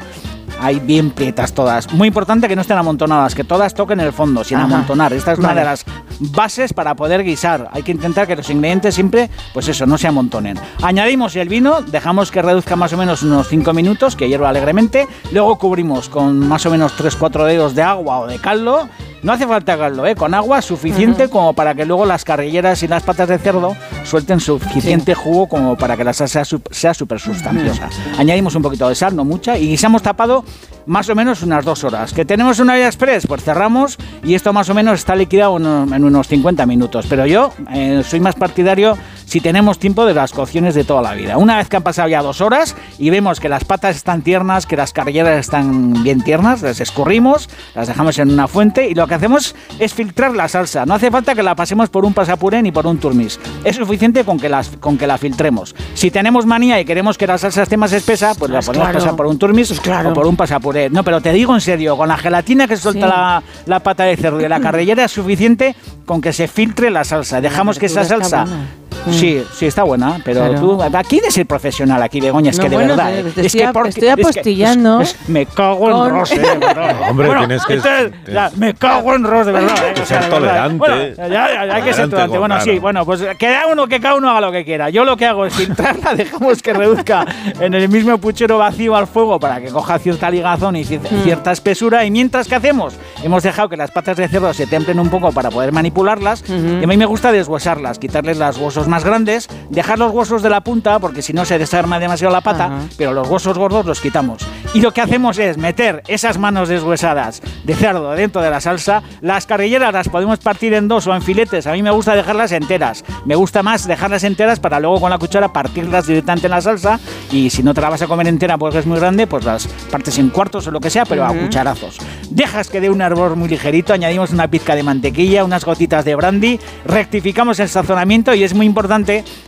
Ahí 0.62 0.80
bien 0.80 1.10
prietas 1.10 1.52
todas. 1.52 1.92
Muy 1.92 2.08
importante 2.08 2.48
que 2.48 2.56
no 2.56 2.62
estén 2.62 2.78
amontonadas, 2.78 3.34
que 3.34 3.44
todas 3.44 3.74
toquen 3.74 4.00
el 4.00 4.12
fondo, 4.12 4.42
sin 4.42 4.56
Ajá. 4.56 4.66
amontonar. 4.66 5.12
Esta 5.12 5.32
es 5.32 5.38
una 5.38 5.54
de 5.54 5.64
las 5.64 5.84
bases 6.20 6.72
para 6.72 6.94
poder 6.94 7.24
guisar. 7.24 7.68
Hay 7.72 7.82
que 7.82 7.92
intentar 7.92 8.26
que 8.26 8.36
los 8.36 8.48
ingredientes 8.50 8.94
siempre, 8.94 9.30
pues 9.52 9.68
eso, 9.68 9.86
no 9.86 9.98
se 9.98 10.06
amontonen. 10.06 10.58
Añadimos 10.82 11.34
el 11.36 11.48
vino, 11.48 11.82
dejamos 11.82 12.30
que 12.30 12.42
reduzca 12.42 12.76
más 12.76 12.92
o 12.92 12.96
menos 12.96 13.22
unos 13.22 13.48
5 13.48 13.72
minutos, 13.72 14.16
que 14.16 14.28
hierva 14.28 14.50
alegremente. 14.50 15.08
Luego 15.32 15.58
cubrimos 15.58 16.08
con 16.08 16.38
más 16.38 16.64
o 16.66 16.70
menos 16.70 16.96
3-4 16.96 17.46
dedos 17.46 17.74
de 17.74 17.82
agua 17.82 18.20
o 18.20 18.26
de 18.26 18.38
caldo. 18.38 18.88
No 19.22 19.32
hace 19.32 19.46
falta 19.46 19.76
caldo, 19.76 20.06
¿eh? 20.06 20.14
con 20.14 20.32
agua 20.32 20.62
suficiente 20.62 21.28
como 21.28 21.52
para 21.52 21.74
que 21.74 21.84
luego 21.84 22.06
las 22.06 22.24
carrilleras 22.24 22.82
y 22.82 22.88
las 22.88 23.02
patas 23.02 23.28
de 23.28 23.38
cerdo 23.38 23.76
suelten 24.04 24.40
suficiente 24.40 25.14
jugo 25.14 25.46
como 25.46 25.76
para 25.76 25.96
que 25.96 26.04
la 26.04 26.12
salsa 26.12 26.44
sea 26.70 26.94
súper 26.94 27.20
sustanciosa. 27.20 27.90
Añadimos 28.18 28.54
un 28.54 28.62
poquito 28.62 28.88
de 28.88 28.94
sal, 28.94 29.14
no 29.14 29.24
mucha, 29.24 29.58
y 29.58 29.68
guisamos 29.68 30.02
tapado 30.02 30.44
más 30.86 31.08
o 31.10 31.14
menos 31.14 31.42
unas 31.42 31.64
dos 31.64 31.84
horas. 31.84 32.12
¿Que 32.12 32.24
tenemos 32.24 32.58
una 32.60 32.74
olla 32.74 32.86
express? 32.86 33.26
Pues 33.26 33.44
cerramos 33.44 33.98
y 34.24 34.34
esto 34.34 34.52
más 34.52 34.68
o 34.70 34.74
menos 34.74 35.00
está 35.00 35.14
liquidado 35.14 35.56
en 35.58 35.66
unos, 35.66 35.92
en 35.92 36.04
unos 36.04 36.26
50 36.28 36.64
minutos. 36.66 37.06
Pero 37.08 37.26
yo 37.26 37.52
eh, 37.72 38.02
soy 38.04 38.20
más 38.20 38.34
partidario 38.34 38.96
si 39.30 39.40
tenemos 39.40 39.78
tiempo 39.78 40.06
de 40.06 40.12
las 40.12 40.32
cocciones 40.32 40.74
de 40.74 40.82
toda 40.82 41.02
la 41.02 41.14
vida. 41.14 41.38
Una 41.38 41.56
vez 41.58 41.68
que 41.68 41.76
han 41.76 41.84
pasado 41.84 42.08
ya 42.08 42.20
dos 42.20 42.40
horas 42.40 42.74
y 42.98 43.10
vemos 43.10 43.38
que 43.38 43.48
las 43.48 43.62
patas 43.64 43.94
están 43.94 44.22
tiernas, 44.22 44.66
que 44.66 44.76
las 44.76 44.92
carrilleras 44.92 45.38
están 45.38 46.02
bien 46.02 46.20
tiernas, 46.24 46.62
las 46.62 46.80
escurrimos, 46.80 47.48
las 47.76 47.86
dejamos 47.86 48.18
en 48.18 48.32
una 48.32 48.48
fuente 48.48 48.88
y 48.88 48.94
lo 48.96 49.06
que 49.06 49.14
hacemos 49.14 49.54
es 49.78 49.94
filtrar 49.94 50.34
la 50.34 50.48
salsa. 50.48 50.84
No 50.84 50.94
hace 50.94 51.12
falta 51.12 51.36
que 51.36 51.44
la 51.44 51.54
pasemos 51.54 51.90
por 51.90 52.04
un 52.04 52.12
pasapuré 52.12 52.60
ni 52.60 52.72
por 52.72 52.88
un 52.88 52.98
turmis. 52.98 53.38
Es 53.62 53.76
suficiente 53.76 54.24
con 54.24 54.40
que, 54.40 54.48
las, 54.48 54.70
con 54.80 54.98
que 54.98 55.06
la 55.06 55.16
filtremos. 55.16 55.76
Si 55.94 56.10
tenemos 56.10 56.44
manía 56.44 56.80
y 56.80 56.84
queremos 56.84 57.16
que 57.16 57.28
la 57.28 57.38
salsa 57.38 57.62
esté 57.62 57.76
más 57.76 57.92
espesa, 57.92 58.34
pues 58.36 58.50
la 58.50 58.56
Pues 58.58 58.66
podemos 58.66 58.88
claro. 58.88 58.98
pasar 58.98 59.16
por 59.16 59.26
un 59.26 59.38
turmis 59.38 59.70
o 59.70 60.12
por 60.12 60.26
un 60.26 60.34
pasapuré. 60.34 60.90
No, 60.90 61.04
pero 61.04 61.20
te 61.20 61.32
digo 61.32 61.54
en 61.54 61.60
serio, 61.60 61.96
con 61.96 62.08
la 62.08 62.16
gelatina 62.16 62.66
que 62.66 62.76
suelta 62.76 62.90
Sí. 63.06 63.06
la, 63.06 63.42
la 63.66 63.78
pata 63.80 64.02
de 64.02 64.16
cerdo 64.16 64.40
y 64.40 64.48
la 64.48 64.58
carrillera 64.66 65.04
es 65.04 65.12
suficiente 65.12 65.76
con 66.04 66.20
que 66.20 66.32
se 66.32 66.48
filtre 66.48 66.90
la 66.90 67.04
salsa. 67.04 67.40
Dejamos 67.40 67.78
que 67.78 67.86
esa 67.86 68.04
salsa... 68.04 68.42
buena. 68.42 68.66
Sí, 69.10 69.42
sí, 69.54 69.66
está 69.66 69.82
buena, 69.82 70.20
pero 70.24 70.40
Claro. 70.48 70.60
tú... 70.60 70.82
Aquí 70.96 71.18
eres 71.18 71.36
el 71.38 71.46
profesional 71.46 72.02
aquí, 72.02 72.20
Begoña, 72.20 72.50
es 72.50 72.58
No, 72.58 72.64
que 72.64 72.70
de 72.70 72.76
bueno, 72.76 72.96
verdad... 72.96 73.10
te- 73.12 73.20
eh, 73.20 73.22
te 73.22 73.40
es 73.40 73.46
estoy 73.46 73.60
que 73.60 73.66
a- 73.66 73.72
porque- 73.72 73.88
estoy 73.90 74.08
es 74.08 74.14
que- 74.14 74.22
apostillando. 74.22 75.00
es- 75.00 75.16
me 75.28 75.46
cago 75.46 75.86
en 75.86 75.92
Con- 75.96 76.10
Ross, 76.10 76.32
eh, 76.32 76.38
de 76.38 76.42
verdad. 76.58 76.96
Hombre, 77.10 77.26
Bueno, 77.26 77.40
tienes 77.46 77.64
que- 77.66 77.74
entonces, 77.74 78.12
ya, 78.32 78.50
me 78.56 78.74
cago 78.74 79.14
en 79.14 79.24
Ross, 79.24 79.46
de 79.46 79.52
verdad. 79.52 79.76
eh, 79.88 79.92
que 79.94 80.06
ser 80.06 80.20
de 80.22 80.28
verdad. 80.28 80.30
tolerante. 80.38 80.76
Bueno, 80.78 80.96
ya, 81.16 81.28
ya, 81.28 81.66
ya, 81.66 81.74
hay 81.74 81.82
que 81.82 81.92
ser 81.94 82.08
Tolerante. 82.10 82.38
Bueno, 82.38 82.54
claro. 82.56 82.70
sí, 82.72 82.78
bueno, 82.78 83.04
pues 83.06 83.20
que 83.22 83.36
cada 83.36 83.66
uno, 83.68 83.86
que 83.86 84.00
cada 84.00 84.14
uno 84.16 84.30
haga 84.30 84.40
lo 84.40 84.52
que 84.52 84.64
quiera. 84.64 84.90
Yo 84.90 85.04
lo 85.04 85.16
que 85.16 85.26
hago 85.26 85.46
es 85.46 85.54
filtrarla, 85.54 86.14
dejamos 86.16 86.62
que 86.62 86.72
reduzca 86.72 87.26
en 87.60 87.74
el 87.74 87.88
mismo 87.88 88.18
puchero 88.18 88.58
vacío 88.58 88.96
al 88.96 89.06
fuego 89.06 89.38
para 89.40 89.60
que 89.60 89.68
coja 89.68 89.98
cierta 89.98 90.30
ligazón 90.30 90.76
y 90.76 90.84
Mm. 90.84 91.22
cierta 91.24 91.52
espesura. 91.52 92.04
Y 92.04 92.10
mientras 92.10 92.48
que 92.48 92.54
hacemos, 92.56 92.94
hemos 93.22 93.42
dejado 93.42 93.68
que 93.68 93.76
las 93.76 93.90
patas 93.90 94.16
de 94.16 94.28
cerdo 94.28 94.52
se 94.52 94.66
templen 94.66 94.98
un 94.98 95.08
poco 95.08 95.30
para 95.32 95.50
poder 95.50 95.72
manipularlas. 95.72 96.42
Y 96.48 96.82
a 96.84 96.86
mí 96.86 96.96
me 96.96 97.06
gusta 97.06 97.30
deshuesarlas, 97.32 97.98
quitarles 97.98 98.36
los 98.38 98.56
huesos 98.58 98.88
más 98.90 99.04
grandes, 99.04 99.48
dejar 99.70 99.98
los 99.98 100.12
huesos 100.12 100.42
de 100.42 100.50
la 100.50 100.60
punta, 100.60 100.98
porque 100.98 101.22
si 101.22 101.32
no 101.32 101.44
se 101.44 101.58
desarma 101.58 101.98
demasiado 101.98 102.32
la 102.32 102.40
pata, 102.42 102.80
pero 102.98 103.12
los 103.12 103.28
huesos 103.28 103.56
gordos 103.56 103.86
los 103.86 104.00
quitamos. 104.00 104.42
Y 104.74 104.80
lo 104.80 104.92
que 104.92 105.00
hacemos 105.00 105.38
es 105.38 105.56
meter 105.56 106.02
esas 106.06 106.36
manos 106.38 106.68
deshuesadas 106.68 107.40
de 107.64 107.74
cerdo 107.74 108.10
dentro 108.12 108.42
de 108.42 108.50
la 108.50 108.60
salsa. 108.60 109.02
Las 109.20 109.46
carrilleras 109.46 109.92
las 109.92 110.08
podemos 110.08 110.38
partir 110.38 110.74
en 110.74 110.86
dos 110.88 111.06
o 111.06 111.14
en 111.14 111.22
filetes. 111.22 111.66
A 111.66 111.72
mí 111.72 111.82
me 111.82 111.90
gusta 111.90 112.14
dejarlas 112.14 112.52
enteras. 112.52 113.04
Me 113.24 113.34
gusta 113.34 113.62
más 113.62 113.86
dejarlas 113.86 114.24
enteras 114.24 114.60
para 114.60 114.78
luego 114.80 115.00
con 115.00 115.10
la 115.10 115.18
cuchara 115.18 115.52
partirlas 115.52 116.06
directamente 116.06 116.46
en 116.46 116.50
la 116.52 116.60
salsa. 116.60 117.00
Y 117.32 117.50
si 117.50 117.62
no 117.62 117.74
te 117.74 117.80
la 117.80 117.90
vas 117.90 118.02
a 118.02 118.06
comer 118.06 118.28
entera 118.28 118.58
porque 118.58 118.78
es 118.78 118.86
muy 118.86 118.98
grande, 118.98 119.26
pues 119.26 119.44
las 119.44 119.66
partes 119.90 120.18
en 120.18 120.30
cuartos 120.30 120.66
o 120.66 120.70
lo 120.70 120.80
que 120.80 120.90
sea, 120.90 121.04
pero 121.04 121.24
a 121.24 121.30
Ujú. 121.30 121.40
cucharazos. 121.42 121.98
Dejas 122.30 122.68
que 122.68 122.80
dé 122.80 122.90
un 122.90 123.00
hervor 123.00 123.36
muy 123.36 123.48
ligerito, 123.48 123.92
añadimos 123.92 124.30
una 124.30 124.48
pizca 124.48 124.74
de 124.74 124.82
mantequilla, 124.82 125.44
unas 125.44 125.64
gotitas 125.64 126.04
de 126.04 126.14
brandy, 126.14 126.60
rectificamos 126.84 127.58
el 127.60 127.68
sazonamiento 127.68 128.34
y 128.34 128.44
es 128.44 128.54
muy 128.54 128.66
importante, 128.66 128.79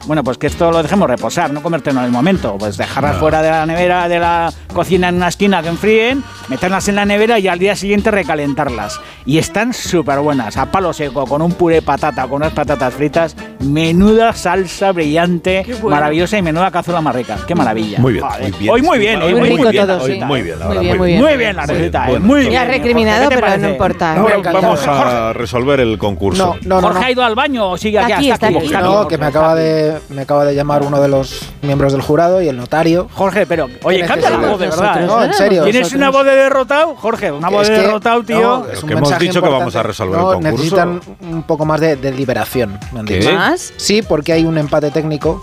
bueno, 0.07 0.23
pues 0.25 0.39
que 0.39 0.47
esto 0.47 0.70
lo 0.70 0.83
dejemos 0.83 1.09
reposar, 1.09 1.52
no 1.52 1.62
comértelo 1.62 2.01
en 2.01 2.07
el 2.07 2.11
momento, 2.12 2.57
pues 2.59 2.77
dejarlas 2.77 3.15
No. 3.15 3.20
fuera 3.20 3.43
de 3.43 3.51
la 3.51 3.67
nevera, 3.67 4.09
de 4.09 4.19
la 4.19 4.52
cocina 4.73 5.09
en 5.09 5.17
una 5.17 5.28
esquina 5.28 5.62
que 5.62 5.69
enfríen, 5.69 6.23
meterlas 6.49 6.89
en 6.89 6.97
la 6.97 7.05
nevera 7.05 7.39
y 7.39 7.49
al 7.49 7.59
día 7.59 7.77
siguiente 7.77 8.11
recalentarlas. 8.11 9.01
Y 9.25 9.39
están 9.39 9.73
súper 9.73 10.19
buenas, 10.20 10.57
a 10.57 10.67
palo 10.70 10.93
seco, 10.93 11.27
con 11.27 11.43
un 11.43 11.52
puré 11.52 11.77
de 11.77 11.83
patata, 11.83 12.23
con 12.25 12.43
unas 12.43 12.52
patatas 12.52 12.93
fritas, 12.94 13.36
menuda 13.61 14.33
salsa 14.33 14.93
brillante, 14.93 15.65
bueno. 15.81 15.97
maravillosa 15.97 16.39
y 16.39 16.43
menuda 16.43 16.70
cazuela 16.70 17.01
más 17.01 17.15
rica. 17.15 17.39
Qué 17.47 17.55
maravilla. 17.55 17.99
Muy 18.01 18.15
bien, 18.15 18.25
Joder. 18.25 18.43
muy 18.43 18.59
bien. 18.59 18.70
Hoy 18.73 18.83
muy 18.83 18.99
bien, 18.99 19.23
Hoy 19.23 19.33
hoy 19.33 19.41
muy 19.41 19.49
rico 19.51 19.70
bien, 19.70 19.86
todo, 19.86 20.02
hoy 20.02 20.12
sí. 20.15 20.20
Muy 20.25 20.43
bien, 20.43 20.59
la 20.59 20.67
Muy 20.67 20.75
verdad, 20.75 20.83
bien, 20.83 20.99
muy 20.99 20.99
muy 20.99 21.09
bien. 21.09 21.23
Muy 21.23 21.36
bien 21.36 21.57
la 21.57 21.67
Muy 21.67 21.75
receta, 21.75 22.07
bien, 22.07 22.17
eh, 22.17 22.20
muy 22.20 22.41
sí. 22.43 22.49
bien. 22.49 22.52
Me 22.52 22.59
has 22.59 22.69
recriminado, 22.69 23.28
¿Qué 23.28 23.36
te 23.36 23.43
pero 23.43 23.57
no 23.59 23.69
importa. 23.69 24.15
No. 24.15 24.28
Vamos 24.52 24.86
a 24.86 25.33
resolver 25.33 25.81
el 25.81 25.99
concurso. 25.99 26.57
No, 26.62 26.77
no, 26.77 26.81
no. 26.81 26.89
Jorge 26.89 27.01
no. 27.01 27.07
ha 27.07 27.11
ido 27.11 27.25
al 27.25 27.35
baño 27.35 27.70
o 27.70 27.77
sigue 27.78 27.99
aquí, 27.99 28.12
Aquí, 28.12 28.31
Está 28.31 28.49
está 28.49 28.59
aquí. 28.59 28.67
está 28.67 28.81
No, 28.81 28.99
aquí, 29.01 29.09
que 29.09 29.19
me 29.23 29.28
acaba 29.28 29.55
de 29.55 29.99
me 30.10 30.23
acaba 30.23 30.44
de 30.44 30.55
llamar 30.55 30.83
uno 30.83 31.01
de 31.01 31.09
los 31.09 31.42
miembros 31.62 31.92
del 31.92 32.02
jurado 32.02 32.42
y 32.42 32.49
el 32.49 32.57
notario. 32.57 33.09
Jorge, 33.15 33.47
pero, 33.47 33.68
oye, 33.83 34.01
¿Qué 34.02 34.07
cambia 34.07 34.31
la 34.31 34.36
voz 34.39 34.60
de 34.60 34.68
verdad. 34.68 35.02
¿eh? 35.02 35.07
No, 35.07 35.25
en 35.25 35.33
serio. 35.34 35.65
¿Tienes 35.65 35.92
una 35.92 36.10
voz 36.10 36.25
de 36.25 36.34
derrotado? 36.34 36.94
Jorge, 36.97 37.31
una 37.33 37.49
voz 37.49 37.68
de 37.68 37.78
derrotado, 37.78 38.23
tío. 38.23 38.67
es 38.70 38.83
que 38.84 38.92
hemos 38.92 39.18
dicho 39.18 39.42
que 39.42 39.49
vamos 39.49 39.75
a 39.76 39.83
resolver 39.83 40.18
el 40.18 40.25
concurso. 40.25 40.51
necesitan 40.51 41.01
un 41.31 41.42
poco 41.44 41.65
más 41.65 41.81
de, 41.81 41.97
liberación. 42.12 42.78
me 42.92 43.01
han 43.01 43.07
¿Qué? 43.07 43.18
dicho. 43.18 43.33
¿Más? 43.33 43.73
Sí, 43.76 44.02
porque 44.02 44.33
hay 44.33 44.44
un 44.44 44.59
empate 44.59 44.91
técnico. 44.91 45.41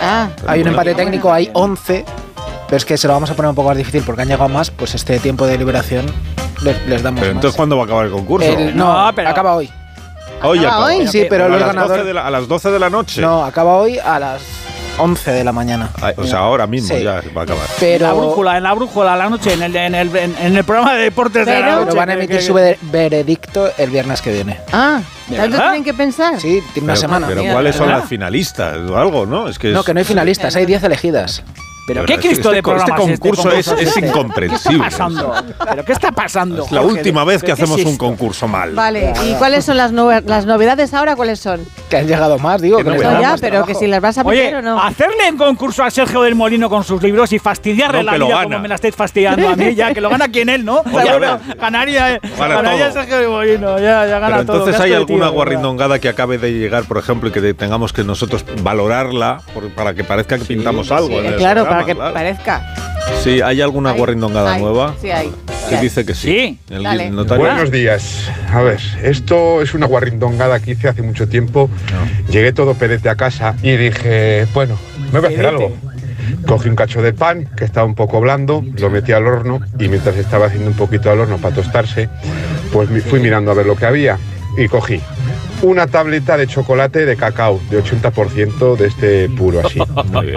Ah, 0.00 0.28
Hay 0.46 0.62
un 0.62 0.68
empate 0.68 0.94
técnico, 0.94 1.32
hay 1.32 1.50
11. 1.52 2.04
Pero 2.66 2.76
es 2.76 2.84
que 2.84 2.96
se 2.96 3.08
lo 3.08 3.14
vamos 3.14 3.30
a 3.30 3.34
poner 3.34 3.48
un 3.48 3.54
poco 3.54 3.68
más 3.68 3.76
difícil 3.78 4.02
porque 4.04 4.22
han 4.22 4.28
llegado 4.28 4.48
más, 4.48 4.70
pues 4.70 4.94
este 4.94 5.18
tiempo 5.18 5.46
de 5.46 5.56
liberación 5.58 6.04
les, 6.62 6.86
les 6.86 7.02
damos 7.02 7.20
Pero 7.20 7.32
más. 7.32 7.38
entonces, 7.38 7.56
¿cuándo 7.56 7.76
va 7.76 7.82
a 7.82 7.84
acabar 7.86 8.04
el 8.06 8.12
concurso? 8.12 8.46
El- 8.46 8.76
no, 8.76 9.06
No, 9.06 9.14
pero- 9.14 9.30
acaba 9.30 9.54
hoy. 9.54 9.70
Hoy 10.42 10.58
¿Acaba 10.60 10.74
acaba. 10.74 10.86
hoy? 10.86 11.08
Sí, 11.08 11.26
pero 11.28 11.44
a 11.46 11.48
los 11.48 11.60
las 11.60 11.68
12 11.68 11.76
ganadores... 11.76 12.06
de 12.06 12.14
la- 12.14 12.26
a 12.26 12.30
las 12.30 12.48
12 12.48 12.70
de 12.70 12.78
la 12.78 12.90
noche. 12.90 13.20
No, 13.20 13.44
acaba 13.44 13.76
hoy 13.76 13.98
a 13.98 14.18
las 14.18 14.42
11 14.98 15.30
de 15.32 15.44
la 15.44 15.52
mañana. 15.52 15.90
Ah, 16.00 16.12
O 16.16 16.24
sea, 16.24 16.38
ahora 16.40 16.66
mismo 16.66 16.94
Sí. 16.96 17.02
ya 17.02 17.20
va 17.36 17.40
a 17.42 17.44
acabar. 17.44 17.62
Pero, 17.78 17.94
En 17.96 18.02
la 18.02 18.12
brújula, 18.12 18.56
en 18.56 18.62
la 18.64 18.74
brújula, 18.74 19.12
a 19.14 19.16
la 19.16 19.28
noche, 19.30 19.52
en 19.52 19.62
el, 19.62 19.74
en 19.76 19.94
el, 19.94 20.16
en, 20.16 20.36
en 20.40 20.56
el 20.56 20.64
programa 20.64 20.94
de 20.94 21.02
deportes 21.04 21.44
de 21.46 21.52
la 21.52 21.58
Pero- 21.60 21.72
noche. 21.72 21.84
pero 21.86 21.96
van 21.96 22.10
a 22.10 22.12
emitir 22.14 22.42
su 22.42 22.54
ve- 22.54 22.78
veredicto 22.82 23.70
el 23.78 23.90
viernes 23.90 24.20
que 24.22 24.32
viene. 24.32 24.58
Ah, 24.72 25.00
¿De 25.28 25.36
¿tanto 25.36 25.56
tienen 25.58 25.84
que 25.84 25.94
pensar? 25.94 26.40
Sí, 26.40 26.62
tiene 26.72 26.84
una 26.84 26.94
Pero, 26.94 27.00
semana. 27.00 27.26
pero 27.28 27.42
¿cuáles 27.52 27.76
son 27.76 27.90
las 27.90 28.04
finalistas 28.08 28.76
o 28.90 28.96
algo, 28.96 29.26
no? 29.26 29.48
Es 29.48 29.58
que 29.58 29.68
No, 29.72 29.80
es- 29.80 29.86
que 29.86 29.94
no 29.94 29.98
hay 30.00 30.04
finalistas, 30.04 30.54
hay 30.56 30.66
10 30.66 30.82
elegidas. 30.84 31.42
Pero 31.88 32.04
Pero 32.04 32.20
qué 32.20 32.28
Cristo 32.28 32.38
este 32.40 32.48
de 32.50 32.56
este 32.58 32.62
programas 32.62 33.00
es 33.08 33.18
concurso 33.20 33.50
es- 33.50 33.66
es 33.68 33.80
este? 33.96 34.06
incomprensible. 34.06 34.78
¿Qué 34.78 34.84
está 34.88 34.90
pasando? 34.98 35.34
¿Pero 35.70 35.84
qué 35.84 35.92
está 35.92 36.12
pasando? 36.12 36.64
Es 36.64 36.70
la 36.70 36.80
Jorge? 36.82 36.96
última 36.98 37.24
vez 37.24 37.40
que 37.42 37.46
¿Pero 37.46 37.56
qué 37.56 37.62
hacemos 37.62 37.80
es 37.80 37.86
un 37.86 37.96
concurso 37.96 38.46
mal. 38.46 38.72
Vale, 38.74 39.12
¿y 39.26 39.32
cuáles 39.34 39.64
son 39.64 39.76
las, 39.78 39.92
nove- 39.92 40.22
las 40.26 40.44
novedades 40.46 40.92
ahora? 40.94 41.16
¿Cuáles 41.16 41.40
son? 41.40 41.60
Que 41.88 41.96
han 41.96 42.06
llegado 42.06 42.38
más, 42.38 42.60
digo. 42.60 42.76
Que 42.78 42.84
no. 42.84 42.90
No, 42.94 43.00
ya, 43.00 43.30
más 43.30 43.40
pero 43.40 43.52
trabajo. 43.52 43.66
que 43.72 43.74
si 43.74 43.86
las 43.86 44.00
vas 44.02 44.18
a 44.18 44.22
Oye, 44.22 44.42
meter 44.44 44.56
o 44.56 44.62
no. 44.62 44.82
hacerle 44.82 45.26
en 45.28 45.36
concurso 45.38 45.82
a 45.82 45.90
Sergio 45.90 46.20
del 46.22 46.34
Molino 46.34 46.68
con 46.68 46.84
sus 46.84 47.02
libros 47.02 47.32
y 47.32 47.38
fastidiarle 47.38 47.98
No, 48.00 48.04
la 48.04 48.12
que 48.12 48.18
lo 48.18 48.26
vida 48.26 48.34
gana. 48.36 48.44
como 48.48 48.58
me 48.60 48.68
la 48.68 48.74
estáis 48.74 48.94
fastidiando 48.94 49.48
a 49.48 49.56
mí, 49.56 49.74
ya 49.74 49.94
que 49.94 50.00
lo 50.02 50.10
gana 50.10 50.28
quien 50.28 50.50
él, 50.50 50.64
¿no? 50.64 50.80
Oye, 50.92 51.10
bueno, 51.18 51.38
ganaría, 51.58 52.14
eh, 52.16 52.20
Gana 52.38 52.56
ganaría. 52.56 52.92
Sergio 52.92 53.16
del 53.18 53.28
Molino, 53.28 53.78
ya, 53.78 54.06
ya 54.06 54.18
gana 54.18 54.36
Pero 54.36 54.46
todo. 54.46 54.56
entonces 54.58 54.80
hay 54.80 54.92
alguna 54.92 55.28
guarrindongada 55.28 55.98
que 55.98 56.08
acabe 56.10 56.36
de 56.36 56.52
llegar, 56.52 56.84
por 56.84 56.98
ejemplo, 56.98 57.30
y 57.30 57.32
que 57.32 57.54
tengamos 57.54 57.92
que 57.94 58.04
nosotros 58.04 58.44
valorarla 58.62 59.40
para 59.74 59.94
que 59.94 60.04
parezca 60.04 60.38
que 60.38 60.44
pintamos 60.44 60.90
algo. 60.92 61.20
El 61.20 61.36
claro, 61.36 61.62
programa, 61.62 61.77
para 61.84 61.86
que 61.86 62.14
parezca. 62.14 62.74
Sí, 63.22 63.40
¿hay 63.40 63.60
alguna 63.60 63.90
Hay, 63.90 63.98
guarrindongada 63.98 64.54
hay, 64.54 64.62
nueva? 64.62 64.94
Sí, 65.00 65.10
hay. 65.10 65.32
Que 65.68 65.76
Sí. 65.76 65.82
dice 65.82 66.06
que 66.06 66.14
sí. 66.14 66.58
Sí. 66.68 66.74
El. 66.74 67.12
Buenos 67.26 67.70
días. 67.70 68.30
A 68.52 68.62
ver, 68.62 68.80
esto 69.02 69.60
es 69.62 69.74
una 69.74 69.86
guarrindongada 69.86 70.60
que 70.60 70.72
hice 70.72 70.88
hace 70.88 71.02
mucho 71.02 71.28
tiempo. 71.28 71.68
Llegué 72.30 72.52
todo 72.52 72.74
pedete 72.74 73.08
a 73.08 73.16
casa 73.16 73.54
y 73.62 73.76
dije, 73.76 74.46
bueno, 74.54 74.78
me 75.12 75.20
voy 75.20 75.28
a 75.30 75.32
hacer 75.32 75.46
algo. 75.46 75.72
Cogí 76.46 76.68
un 76.68 76.76
cacho 76.76 77.00
de 77.02 77.12
pan 77.12 77.48
que 77.56 77.64
estaba 77.64 77.86
un 77.86 77.94
poco 77.94 78.20
blando, 78.20 78.62
lo 78.78 78.90
metí 78.90 79.12
al 79.12 79.26
horno 79.26 79.60
y 79.78 79.88
mientras 79.88 80.16
estaba 80.16 80.46
haciendo 80.46 80.68
un 80.70 80.76
poquito 80.76 81.10
al 81.10 81.20
horno 81.20 81.38
para 81.38 81.54
tostarse, 81.54 82.08
pues 82.72 82.88
fui 83.04 83.20
mirando 83.20 83.50
a 83.50 83.54
ver 83.54 83.66
lo 83.66 83.76
que 83.76 83.86
había 83.86 84.18
y 84.56 84.68
cogí 84.68 85.00
una 85.62 85.86
tableta 85.86 86.36
de 86.36 86.46
chocolate 86.46 87.06
de 87.06 87.16
cacao 87.16 87.60
de 87.70 87.82
80% 87.82 88.76
de 88.76 88.86
este 88.86 89.28
puro 89.28 89.60
así. 89.60 89.80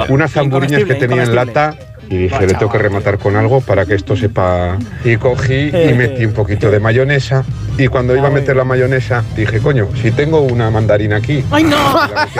Unas 0.09 0.31
zamburiñas 0.31 0.83
que 0.83 0.95
tenía 0.95 1.23
en 1.23 1.35
lata 1.35 1.75
y 2.11 2.17
dije, 2.17 2.45
le 2.45 2.53
tengo 2.55 2.69
que 2.69 2.77
rematar 2.77 3.17
con 3.17 3.37
algo 3.37 3.61
para 3.61 3.85
que 3.85 3.95
esto 3.95 4.17
sepa. 4.17 4.77
Y 5.05 5.15
cogí 5.15 5.69
y 5.73 5.93
metí 5.93 6.25
un 6.25 6.33
poquito 6.33 6.69
de 6.69 6.79
mayonesa. 6.81 7.45
Y 7.77 7.87
cuando 7.87 8.13
iba 8.15 8.27
a 8.27 8.31
meter 8.31 8.55
la 8.57 8.65
mayonesa, 8.65 9.23
dije, 9.33 9.59
coño, 9.59 9.87
si 10.01 10.11
tengo 10.11 10.41
una 10.41 10.69
mandarina 10.69 11.15
aquí. 11.15 11.43
¡Ay, 11.49 11.63
no! 11.63 11.77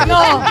¡No! 0.06 0.42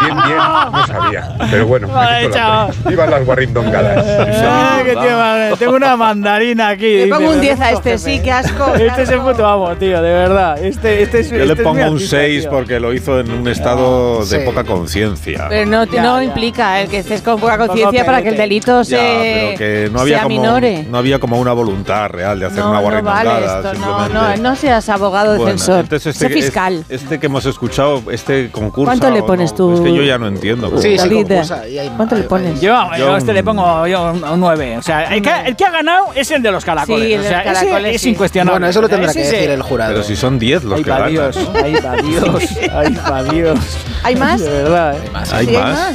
Bien, 0.00 0.16
bien, 0.26 0.36
no 0.72 0.86
sabía. 0.86 1.36
Pero 1.50 1.66
bueno, 1.66 1.88
Vale, 1.88 2.28
me 2.28 2.34
la. 2.34 2.70
Iban 2.88 3.10
las 3.10 3.24
guarrindongadas. 3.26 4.06
Ay, 4.44 4.84
qué 4.84 4.90
tío, 4.92 5.00
madre, 5.18 5.56
tengo 5.58 5.74
una 5.74 5.96
mandarina 5.96 6.68
aquí. 6.68 6.98
Le 6.98 7.08
pongo 7.08 7.30
un 7.30 7.36
me 7.36 7.42
10 7.42 7.60
a 7.60 7.70
este, 7.72 7.98
sí, 7.98 8.20
qué 8.22 8.30
asco. 8.30 8.74
Este 8.74 9.02
es 9.02 9.10
el 9.10 9.20
puto 9.20 9.44
amo, 9.44 9.74
tío, 9.74 10.00
de 10.00 10.12
verdad. 10.12 10.62
Este, 10.64 11.02
este 11.02 11.20
es, 11.20 11.30
Yo 11.30 11.36
le 11.38 11.42
este 11.42 11.52
es 11.54 11.58
mi 11.58 11.64
pongo 11.64 11.80
un 11.88 11.92
artista, 11.94 12.16
6 12.18 12.40
tío. 12.42 12.50
porque 12.50 12.78
lo 12.80 12.92
hizo 12.94 13.18
en 13.18 13.30
un 13.32 13.48
estado 13.48 14.20
de 14.24 14.38
Sí. 14.38 14.44
poca 14.44 14.62
conciencia. 14.62 15.46
Pero 15.48 15.68
no, 15.68 15.84
Ya, 15.84 16.02
no 16.02 16.18
ya. 16.18 16.24
implica 16.24 16.80
el 16.80 16.88
que 16.88 16.98
estés 16.98 17.22
con 17.22 17.40
poca 17.40 17.58
conciencia 17.58 18.04
para 18.06 18.22
que 18.22 18.28
el 18.28 18.34
pedete. 18.36 18.48
Delito 18.68 18.84
se, 18.84 18.96
Ya, 18.96 19.18
pero 19.20 19.58
que 19.58 19.90
no 19.92 20.00
había, 20.00 20.16
se 20.18 20.22
como, 20.24 20.40
aminore. 20.40 20.86
no 20.90 20.98
había 20.98 21.18
como 21.18 21.38
una 21.38 21.52
voluntad 21.52 22.08
real 22.10 22.38
de 22.40 22.46
hacer 22.46 22.58
No, 22.60 22.70
una 22.70 22.76
no 22.78 22.82
guarrindongada. 22.82 23.40
vale 23.62 23.68
esto, 23.68 23.86
no, 23.86 24.08
no, 24.08 24.36
no 24.36 24.56
seas 24.56 24.88
abogado 24.88 25.28
Bueno, 25.36 25.44
defensor. 25.44 25.80
entonces 25.80 26.14
este, 26.14 26.28
sé 26.28 26.34
fiscal. 26.34 26.84
es- 26.88 27.02
Este, 27.02 27.18
que 27.18 27.26
hemos 27.26 27.46
escuchado, 27.46 28.02
este 28.10 28.50
concurso. 28.50 28.86
¿Cuánto 28.86 29.10
le 29.10 29.22
pones 29.22 29.54
tú? 29.54 29.74
Es 29.74 29.80
que 29.80 29.94
yo 29.94 30.02
ya 30.02 30.18
no 30.18 30.26
entiendo. 30.28 30.70
cómo- 30.70 30.80
David, 30.80 31.26
¿Cuánto 31.96 32.14
le 32.16 32.22
pones? 32.24 32.60
Yo, 32.60 32.72
yo 32.92 32.96
Yo 32.98 33.14
a 33.14 33.18
este 33.18 33.30
un- 33.30 33.34
le 33.36 33.44
pongo 33.44 33.86
yo 33.86 34.12
un, 34.12 34.24
un 34.24 34.40
9. 34.40 34.78
O 34.78 34.82
sea, 34.82 35.14
el 35.14 35.22
que, 35.22 35.30
el 35.46 35.56
que 35.56 35.64
ha 35.64 35.70
ganado 35.70 36.06
es 36.14 36.30
el 36.30 36.42
de 36.42 36.50
los 36.50 36.64
caracoles. 36.64 37.06
Sí, 37.06 37.12
el 37.14 37.20
o 37.20 37.24
sea, 37.24 37.42
caracoles, 37.44 37.94
es 37.96 38.02
sí. 38.02 38.10
incuestionable. 38.10 38.54
Bueno, 38.58 38.66
eso 38.68 38.80
lo 38.80 38.88
tendrá 38.88 39.12
que 39.12 39.24
sí. 39.24 39.30
decir 39.32 39.50
el 39.50 39.62
jurado. 39.62 39.92
Pero 39.92 40.04
si 40.04 40.16
son 40.16 40.38
10 40.38 40.64
los 40.64 40.80
que 40.80 40.90
ganan. 40.90 41.08
Dios, 41.10 41.36
¿no? 41.36 41.52
ay, 41.62 41.74
va 41.74 41.96
Dios, 42.02 42.42
ay, 42.74 42.98
va 43.10 43.22
Dios. 43.24 43.58
¿Hay 44.02 44.16
más? 44.16 44.40
De 44.40 44.50
verdad, 44.50 44.96
¿eh? 44.96 45.10
¿Hay 45.32 45.46
Sí, 45.46 45.54
hay 45.56 45.62
más? 45.62 45.92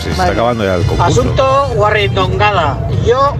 Se 0.00 0.10
está 0.10 0.22
Vale. 0.24 0.32
acabando 0.32 0.64
ya 0.64 0.74
el 0.76 0.86
concurso. 0.86 1.04
Asunto 1.04 1.68
guarrindongada. 1.74 2.78
Yo, 3.06 3.34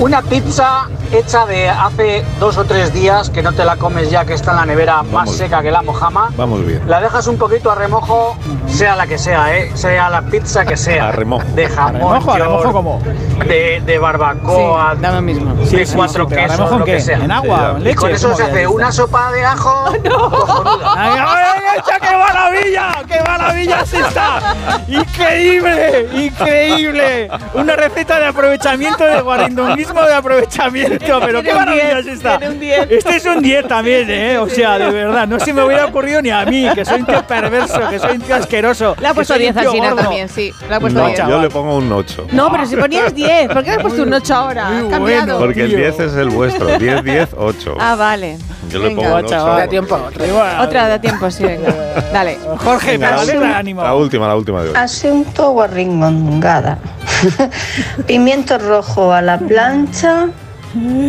una 0.00 0.22
pizza 0.22 0.88
hecha 1.12 1.46
de 1.46 1.68
hace 1.68 2.24
dos 2.40 2.56
o 2.58 2.64
tres 2.64 2.92
días, 2.92 3.30
que 3.30 3.42
no 3.42 3.52
te 3.52 3.64
la 3.64 3.76
comes 3.76 4.10
ya 4.10 4.24
que 4.24 4.34
está 4.34 4.52
en 4.52 4.56
la 4.58 4.66
nevera 4.66 5.02
más 5.02 5.30
seca 5.30 5.62
que 5.62 5.70
la 5.70 5.82
mojama. 5.82 6.30
Vamos 6.36 6.64
bien. 6.66 6.82
La 6.86 7.00
dejas 7.00 7.26
un 7.26 7.36
poquito 7.38 7.70
a 7.70 7.74
remojo, 7.74 8.36
sea 8.66 8.96
la 8.96 9.06
que 9.06 9.18
sea, 9.18 9.56
¿eh? 9.56 9.70
sea 9.74 10.08
la 10.10 10.22
pizza 10.22 10.64
que 10.64 10.76
sea. 10.76 11.08
A 11.08 11.12
remojo. 11.12 11.44
De 11.54 11.68
jamón, 11.68 12.00
remojo, 12.14 12.32
a 12.32 12.38
remojo 12.38 12.72
cómo? 12.72 13.00
De, 13.46 13.82
de 13.84 13.98
barbacoa, 13.98 14.94
da 15.00 15.12
lo 15.12 15.22
mismo. 15.22 15.54
de 15.54 15.66
Sí, 15.66 15.84
sí, 15.86 15.94
cuatro 15.96 16.26
sí, 16.28 16.34
¿a 16.34 16.36
quesos, 16.38 16.56
remojo 16.56 16.72
en 16.74 16.78
lo 16.80 16.84
que 16.84 17.00
sea. 17.00 17.18
¿En 17.18 17.30
agua 17.30 17.72
en 17.76 17.80
Y 17.80 17.84
leche? 17.84 17.96
con 17.96 18.10
eso 18.10 18.28
¿Cómo 18.28 18.36
se 18.38 18.42
hace 18.44 18.66
una 18.66 18.92
sopa 18.92 19.30
de 19.32 19.44
ajo 19.44 19.84
cojonuda. 20.10 20.94
¡Ay, 20.96 21.10
ay, 21.18 21.44
ay, 21.54 21.62
ay, 21.74 22.00
qué 22.00 22.16
maravilla! 22.16 22.92
¡Qué 23.06 23.20
maravilla 23.28 23.80
es 23.82 23.92
esta! 23.94 24.56
¡Increíble! 24.88 26.08
¡Increíble! 26.12 27.30
Una 27.54 27.76
receta 27.76 28.18
de 28.18 28.26
aprovechamiento, 28.26 29.04
de 29.04 29.20
guarindonguismo 29.20 30.02
de 30.02 30.14
aprovechamiento. 30.14 31.01
Pero 31.02 31.42
qué 31.42 31.50
un 31.50 31.56
maravilla 31.56 31.94
10, 31.94 32.06
es 32.06 32.12
esta. 32.14 32.38
tiene 32.38 32.54
un 32.54 32.60
10. 32.60 32.86
Este 32.90 33.16
es 33.16 33.26
un 33.26 33.40
10 33.42 33.68
también, 33.68 34.10
¿eh? 34.10 34.38
O 34.38 34.48
sea, 34.48 34.78
de 34.78 34.90
verdad, 34.90 35.26
no 35.26 35.38
se 35.40 35.52
me 35.52 35.62
hubiera 35.64 35.86
ocurrido 35.86 36.22
ni 36.22 36.30
a 36.30 36.44
mí, 36.44 36.68
que 36.74 36.84
soy 36.84 37.00
un 37.00 37.06
tío 37.06 37.22
perverso, 37.26 37.80
que 37.90 37.98
soy 37.98 38.16
un 38.16 38.20
tío 38.22 38.34
asqueroso. 38.36 38.94
Le 39.00 39.08
ha 39.08 39.14
puesto 39.14 39.34
soy 39.34 39.46
un 39.48 39.52
10 39.54 39.62
tío 39.62 39.70
a 39.70 39.72
Sina 39.72 39.88
gordo. 39.90 40.02
también, 40.02 40.28
sí. 40.28 40.52
Le 40.68 40.74
ha 40.74 40.80
puesto 40.80 40.98
No, 41.00 41.06
10. 41.06 41.18
yo 41.28 41.40
le 41.42 41.50
pongo 41.50 41.76
un 41.76 41.92
8. 41.92 42.26
No, 42.32 42.50
pero 42.50 42.66
si 42.66 42.76
ponías 42.76 43.14
10, 43.14 43.48
¿por 43.48 43.62
qué 43.64 43.70
le 43.70 43.76
has 43.76 43.82
puesto 43.82 44.02
un 44.02 44.12
8 44.14 44.34
ahora? 44.34 44.70
Muy 44.70 44.88
cambiado. 44.90 45.38
Porque 45.38 45.62
el 45.62 45.68
tío. 45.70 45.78
10 45.78 46.00
es 46.00 46.14
el 46.14 46.28
vuestro. 46.30 46.78
10, 46.78 47.02
10, 47.04 47.28
8. 47.36 47.76
Ah, 47.78 47.94
vale. 47.96 48.38
Yo 48.70 48.78
le 48.78 48.88
Venga. 48.88 49.02
pongo 49.02 49.14
un 49.16 49.24
8. 49.24 49.28
chaval. 49.28 49.56
Da 49.58 49.68
tiempo 49.68 49.94
a 49.94 50.02
otro. 50.04 50.24
Y 50.26 50.30
bueno, 50.30 50.62
Otra 50.62 50.88
da 50.88 51.00
tiempo, 51.00 51.30
sí, 51.30 51.42
venga. 51.44 51.72
Dale. 52.12 52.38
Jorge, 52.58 52.96
me 52.98 53.06
alegra 53.06 53.48
el 53.48 53.54
ánimo. 53.54 53.82
La 53.82 53.94
última, 53.94 54.26
la 54.28 54.36
última 54.36 54.62
de 54.62 54.68
hoy. 54.70 54.74
Asunto 54.76 55.50
guarringongada. 55.50 56.78
Pimiento 58.06 58.58
rojo 58.58 59.12
a 59.12 59.20
la 59.22 59.38
plancha 59.38 60.28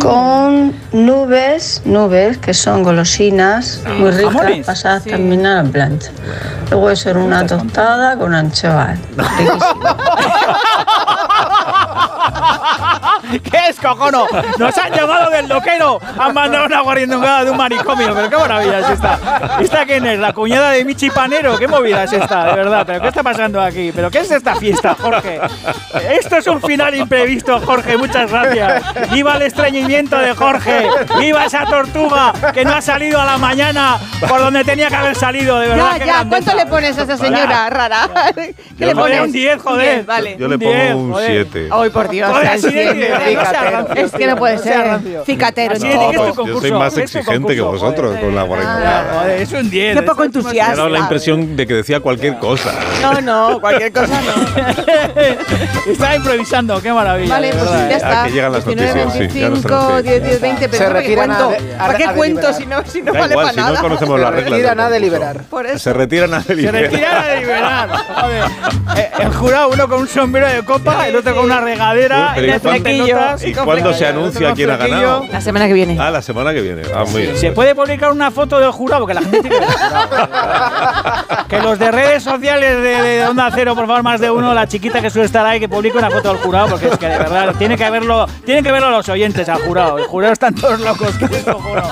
con 0.00 0.74
nubes, 0.92 1.82
nubes 1.84 2.38
que 2.38 2.52
son 2.52 2.82
golosinas 2.82 3.82
muy 3.98 4.10
ricas 4.10 4.66
pasadas 4.66 5.04
también 5.04 5.46
a 5.46 5.62
la 5.62 5.70
plancha. 5.70 6.10
Luego 6.70 6.90
eso 6.90 7.10
una 7.18 7.46
tostada 7.46 8.16
con 8.16 8.34
anchoas. 8.34 8.98
Riquísimo. 9.16 9.96
¿Qué 13.50 13.58
es, 13.68 13.80
cojono? 13.80 14.26
Nos 14.58 14.76
han 14.78 14.92
llamado 14.92 15.30
del 15.30 15.48
loquero. 15.48 16.00
Han 16.18 16.34
mandado 16.34 16.66
una 16.66 16.80
guarindongada 16.80 17.44
de 17.44 17.50
un 17.50 17.56
manicomio. 17.56 18.14
Pero 18.14 18.30
qué 18.30 18.36
maravilla 18.36 18.78
es 18.80 18.90
esta. 18.90 19.58
¿Esta 19.60 19.84
quién 19.86 20.06
es? 20.06 20.18
¿La 20.18 20.32
cuñada 20.32 20.70
de 20.70 20.84
Michi 20.84 21.10
Panero? 21.10 21.58
¿Qué 21.58 21.68
movida 21.68 22.04
es 22.04 22.12
esta? 22.12 22.46
De 22.46 22.52
verdad. 22.54 22.84
¿Pero 22.86 23.00
qué 23.00 23.08
está 23.08 23.22
pasando 23.22 23.60
aquí? 23.60 23.92
¿Pero 23.94 24.10
qué 24.10 24.18
es 24.20 24.30
esta 24.30 24.54
fiesta, 24.56 24.96
Jorge? 25.00 25.40
Esto 26.10 26.36
es 26.36 26.46
un 26.46 26.60
final 26.60 26.94
imprevisto, 26.94 27.60
Jorge. 27.60 27.96
Muchas 27.96 28.30
gracias. 28.30 29.10
Viva 29.12 29.36
el 29.36 29.42
estreñimiento 29.42 30.16
de 30.18 30.34
Jorge. 30.34 30.88
Viva 31.18 31.44
esa 31.44 31.64
tortuga 31.66 32.32
que 32.52 32.64
no 32.64 32.72
ha 32.74 32.80
salido 32.80 33.20
a 33.20 33.24
la 33.24 33.38
mañana 33.38 33.98
por 34.28 34.40
donde 34.40 34.64
tenía 34.64 34.88
que 34.88 34.96
haber 34.96 35.16
salido. 35.16 35.58
De 35.58 35.68
verdad. 35.68 35.96
Ya, 35.98 36.04
ya. 36.04 36.24
¿cuánto 36.28 36.54
le 36.54 36.66
pones 36.66 36.98
a 36.98 37.02
esa 37.02 37.16
señora 37.16 37.70
rara? 37.70 38.08
¿Qué 38.34 38.54
Yo 38.78 38.86
le 38.86 38.86
le 38.86 38.94
pones? 38.94 39.20
un 39.20 39.32
10, 39.32 39.62
joder. 39.62 39.88
Un 39.88 39.94
10, 39.94 40.06
vale. 40.06 40.36
Yo 40.38 40.48
le 40.48 40.54
Un 40.54 40.60
10, 40.60 40.92
pongo 40.92 41.02
un 41.04 41.12
joder. 41.12 41.46
7. 41.50 41.68
Ay, 41.72 41.90
por 41.90 42.08
Dios. 42.08 42.30
Joder, 42.30 42.48
cicatero. 43.20 43.94
Es 43.94 44.12
que 44.12 44.26
no 44.26 44.36
puede 44.36 44.58
ser. 44.58 44.98
Cicatero 45.26 45.74
Yo 45.76 46.60
soy 46.60 46.72
más 46.72 46.96
exigente 46.98 47.54
que 47.54 47.60
vosotros 47.60 48.16
con 48.18 48.34
la 48.34 48.42
Ah, 48.42 48.44
guarindongada. 48.44 49.20
joder, 49.20 49.40
es 49.40 49.52
un 49.52 49.70
10. 49.70 49.96
Qué 49.96 50.02
poco 50.02 50.18
Me 50.18 50.22
ha 50.22 50.26
entusiasta. 50.26 50.76
dado 50.76 50.88
la 50.88 50.98
impresión 50.98 51.56
de 51.56 51.66
que 51.66 51.74
decía 51.74 52.00
cualquier 52.00 52.38
cosa. 52.38 52.72
No, 53.02 53.20
no, 53.20 53.60
cualquier 53.60 53.92
cosa 53.92 54.20
no. 54.20 54.44
Estaba 55.92 56.16
improvisando, 56.16 56.80
qué 56.82 56.92
maravilla. 56.92 57.34
Vale, 57.34 57.50
pues 57.52 57.70
ya 57.70 57.90
está. 57.96 58.24
Que 58.24 58.30
llegan 58.32 58.52
las 58.52 58.64
19, 58.64 59.04
noticias, 59.04 59.32
sí, 59.32 59.40
ya 59.40 59.48
nos 59.48 59.62
25, 59.62 59.68
tenemos 59.88 60.02
que 60.02 60.14
ir. 60.16 60.22
10, 60.22 60.22
10, 60.24 60.40
20, 60.40 60.62
Se 60.62 60.68
pero 60.68 60.84
¿para 60.84 60.94
qué 61.02 61.08
retiran 61.08 61.30
a 61.30 61.36
cuento? 61.36 61.74
a- 61.74 61.78
¿Para 61.78 61.96
qué 61.98 62.04
a 62.04 62.12
cuento 62.14 62.40
deliberar. 62.40 62.54
si 62.54 62.66
no, 62.66 62.84
si 62.92 63.02
no 63.02 63.12
Da 63.12 63.20
vale 63.20 63.34
para 63.34 63.50
si 63.50 63.56
no 63.56 63.62
nada? 63.66 63.80
conocemos 63.80 64.20
las 64.20 64.30
reglas. 64.30 64.50
Retira 64.50 64.68
del 64.70 64.76
nada 64.76 64.90
de 64.90 64.96
concurso. 65.00 65.18
liberar. 65.18 65.44
Por 65.44 65.66
eso. 65.66 65.78
Se 65.78 65.92
retiran 65.92 66.34
a 66.34 66.42
Se 66.42 66.54
deliberar. 66.54 66.82
retira 66.82 67.20
a 67.22 67.26
deliberar. 67.28 67.88
Joder. 67.90 68.44
Eh, 68.96 69.10
El 69.18 69.32
jurado, 69.34 69.68
uno 69.70 69.88
con 69.88 70.00
un 70.00 70.08
sombrero 70.08 70.48
de 70.48 70.62
copa, 70.64 71.08
el 71.08 71.16
otro 71.16 71.34
con 71.34 71.44
una 71.44 71.60
regadera, 71.60 72.32
Pero 72.34 72.46
el 72.46 72.60
¿y 73.06 73.10
cuándo- 73.10 73.26
pelotas. 73.36 73.44
¿Y 73.44 73.54
cuándo 73.54 73.92
se 73.94 74.06
anuncia 74.06 74.52
quién 74.54 74.70
ha 74.70 74.76
ganado? 74.76 75.24
La 75.30 75.40
semana 75.40 75.66
que 75.66 75.72
viene. 75.72 75.96
Ah, 76.00 76.10
la 76.10 76.22
semana 76.22 76.52
que 76.52 76.60
viene. 76.60 76.82
Ah, 76.94 77.04
muy 77.10 77.22
bien. 77.22 77.36
¿Se 77.36 77.52
puede 77.52 77.74
publicar 77.74 78.12
una 78.12 78.30
foto 78.30 78.58
del 78.58 78.70
jurado? 78.70 79.02
Porque 79.02 79.14
la 79.14 79.20
gente 79.22 79.40
tiene 79.40 79.56
que 79.56 79.64
ver 79.64 79.68
el 79.70 79.76
jurado. 79.78 81.44
Que 81.48 81.60
los 81.60 81.78
de 81.78 81.90
redes 81.90 82.22
sociales 82.22 82.76
de, 82.76 83.02
de 83.02 83.26
Onda 83.26 83.50
Cero, 83.54 83.74
por 83.74 83.86
favor, 83.86 84.02
más 84.02 84.20
de 84.20 84.30
uno, 84.30 84.54
la 84.54 84.66
chiquita 84.66 85.00
que 85.00 85.10
suele 85.10 85.26
estar 85.26 85.44
ahí, 85.46 85.60
que 85.60 85.68
publique 85.68 85.96
una 85.98 86.10
foto 86.10 86.28
del 86.28 86.38
jurado, 86.38 86.68
porque 86.68 86.88
es 86.88 86.98
que 86.98 87.06
de 87.08 87.18
verdad 87.18 87.54
tiene 87.58 87.76
que 87.76 87.88
verlo, 87.90 88.26
tienen 88.44 88.64
que 88.64 88.72
verlo 88.72 88.90
los 88.90 89.08
oyentes 89.08 89.48
al 89.48 89.60
jurado. 89.62 89.98
El 89.98 90.04
jurado 90.04 90.32
están 90.32 90.54
todos 90.54 90.80
locos, 90.80 91.16
que 91.16 91.24
es 91.26 91.44
cojono. 91.44 91.82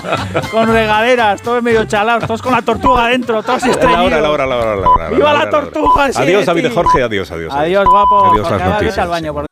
Con 0.51 0.69
regaderas, 0.73 1.43
todos 1.43 1.63
medio 1.63 1.85
chalados, 1.85 2.27
todos 2.27 2.43
con 2.43 2.53
la 2.53 2.63
tortuga 2.63 3.07
dentro, 3.09 3.43
todos 3.43 3.63
La 3.67 4.03
hora, 4.03 4.21
la 4.21 4.31
hora, 4.31 4.47
la 4.47 4.57
hora, 4.57 4.77
la 4.77 4.89
hora. 4.89 5.09
¡Viva 5.11 5.33
la 5.33 5.41
hora, 5.41 5.41
hora. 5.41 5.51
tortuga! 5.51 6.13
sí, 6.13 6.23
Adiós, 6.23 6.47
David. 6.47 6.73
Jorge. 6.75 7.03
Adiós, 7.03 7.31
adiós. 7.31 7.53
Adiós, 7.55 7.85
guapo. 7.87 8.33
Adiós, 8.33 8.49
Jorge, 8.49 8.65
las 8.65 8.69
noticias. 8.75 8.99
al 8.99 9.09
baño, 9.09 9.33
por 9.35 9.52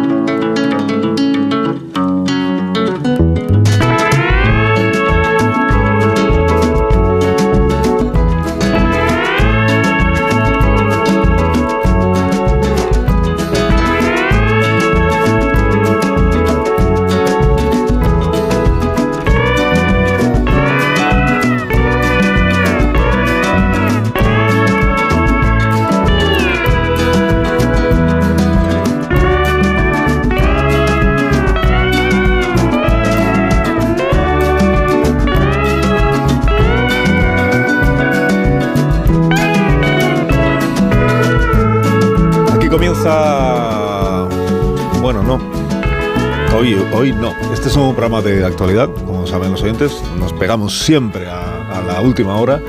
Nos 50.19 50.31
pegamos 50.33 50.77
siempre 50.77 51.27
a, 51.27 51.79
a 51.79 51.81
la 51.81 52.01
última 52.01 52.37
hora 52.37 52.61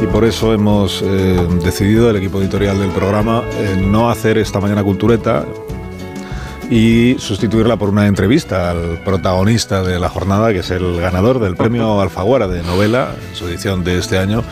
y 0.00 0.06
por 0.06 0.24
eso 0.24 0.54
hemos 0.54 1.02
eh, 1.02 1.48
decidido, 1.64 2.08
el 2.08 2.14
equipo 2.14 2.40
editorial 2.40 2.78
del 2.78 2.90
programa, 2.90 3.42
eh, 3.54 3.76
no 3.84 4.08
hacer 4.08 4.38
esta 4.38 4.60
mañana 4.60 4.84
cultureta 4.84 5.44
y 6.70 7.16
sustituirla 7.18 7.76
por 7.76 7.88
una 7.88 8.06
entrevista 8.06 8.70
al 8.70 9.00
protagonista 9.04 9.82
de 9.82 9.98
la 9.98 10.08
jornada, 10.08 10.52
que 10.52 10.60
es 10.60 10.70
el 10.70 11.00
ganador 11.00 11.40
del 11.40 11.56
premio 11.56 12.00
Alfaguara 12.00 12.46
de 12.46 12.62
novela, 12.62 13.16
en 13.28 13.34
su 13.34 13.48
edición 13.48 13.82
de 13.82 13.98
este 13.98 14.18
año, 14.18 14.44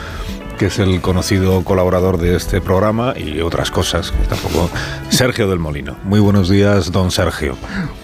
que 0.60 0.66
es 0.66 0.78
el 0.78 1.00
conocido 1.00 1.64
colaborador 1.64 2.18
de 2.18 2.36
este 2.36 2.60
programa 2.60 3.14
y 3.16 3.40
otras 3.40 3.70
cosas, 3.70 4.12
que 4.12 4.26
tampoco. 4.26 4.68
Sergio 5.08 5.48
del 5.48 5.58
Molino. 5.58 5.97
Muy 6.05 6.20
buenos 6.20 6.50
días, 6.50 6.92
don 6.92 7.10
Sergio. 7.10 7.56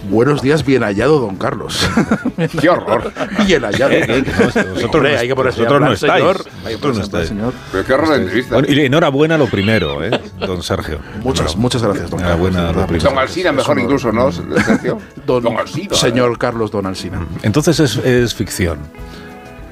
Buenos 0.09 0.41
días, 0.41 0.65
bien 0.65 0.81
hallado, 0.81 1.19
don 1.19 1.35
Carlos. 1.35 1.87
¡Qué 2.59 2.67
horror! 2.67 3.13
Bien 3.45 3.61
hallado. 3.63 3.91
Eh, 3.91 4.05
eh, 4.07 4.23
no, 4.25 4.45
vosotros 4.45 4.83
Hombre, 4.95 5.13
no- 5.13 5.19
hay 5.19 5.27
que 5.27 5.33
vosotros 5.35 5.81
no 5.81 5.91
estáis. 5.93 6.13
señor. 6.23 6.37
Vosotros 6.63 6.97
no 6.97 7.03
estáis. 7.03 7.27
señor. 7.27 7.53
Pero 7.71 7.85
qué 7.85 7.93
horror 7.93 8.09
de 8.09 8.15
entrevista. 8.23 8.53
Bueno, 8.55 8.73
y 8.73 8.79
enhorabuena 8.87 9.37
lo 9.37 9.45
primero, 9.45 10.03
¿eh? 10.03 10.19
don 10.39 10.63
Sergio. 10.63 10.97
Muchas, 11.21 11.55
muchas 11.55 11.83
gracias, 11.83 12.09
don 12.09 12.19
Enhorabuena 12.21 12.71
lo 12.71 12.87
primero. 12.87 13.07
Don 13.11 13.19
Alsina, 13.19 13.51
mejor 13.51 13.77
incluso, 13.77 14.11
¿no, 14.11 14.31
Sergio? 14.31 14.97
Don, 15.27 15.43
Don 15.43 15.57
Alsina. 15.57 15.93
Señor 15.95 16.35
Carlos 16.39 16.71
Don 16.71 16.87
Alsina. 16.87 17.23
Entonces 17.43 17.79
es, 17.79 17.97
es 17.97 18.33
ficción. 18.33 18.79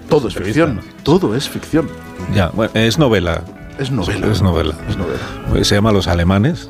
Todo 0.10 0.28
es 0.28 0.36
ficción. 0.36 0.82
Todo 1.04 1.36
es 1.36 1.50
ficción. 1.50 1.88
Ya, 2.34 2.50
bueno, 2.50 2.72
es 2.76 2.98
novela. 2.98 3.42
Es 3.80 3.92
novela. 3.92 4.28
Es 4.28 4.42
novela. 4.42 4.74
Es 4.90 4.96
novela. 4.98 5.20
Pues 5.50 5.68
Se 5.68 5.76
llama 5.76 5.92
Los 5.92 6.08
Alemanes. 6.08 6.70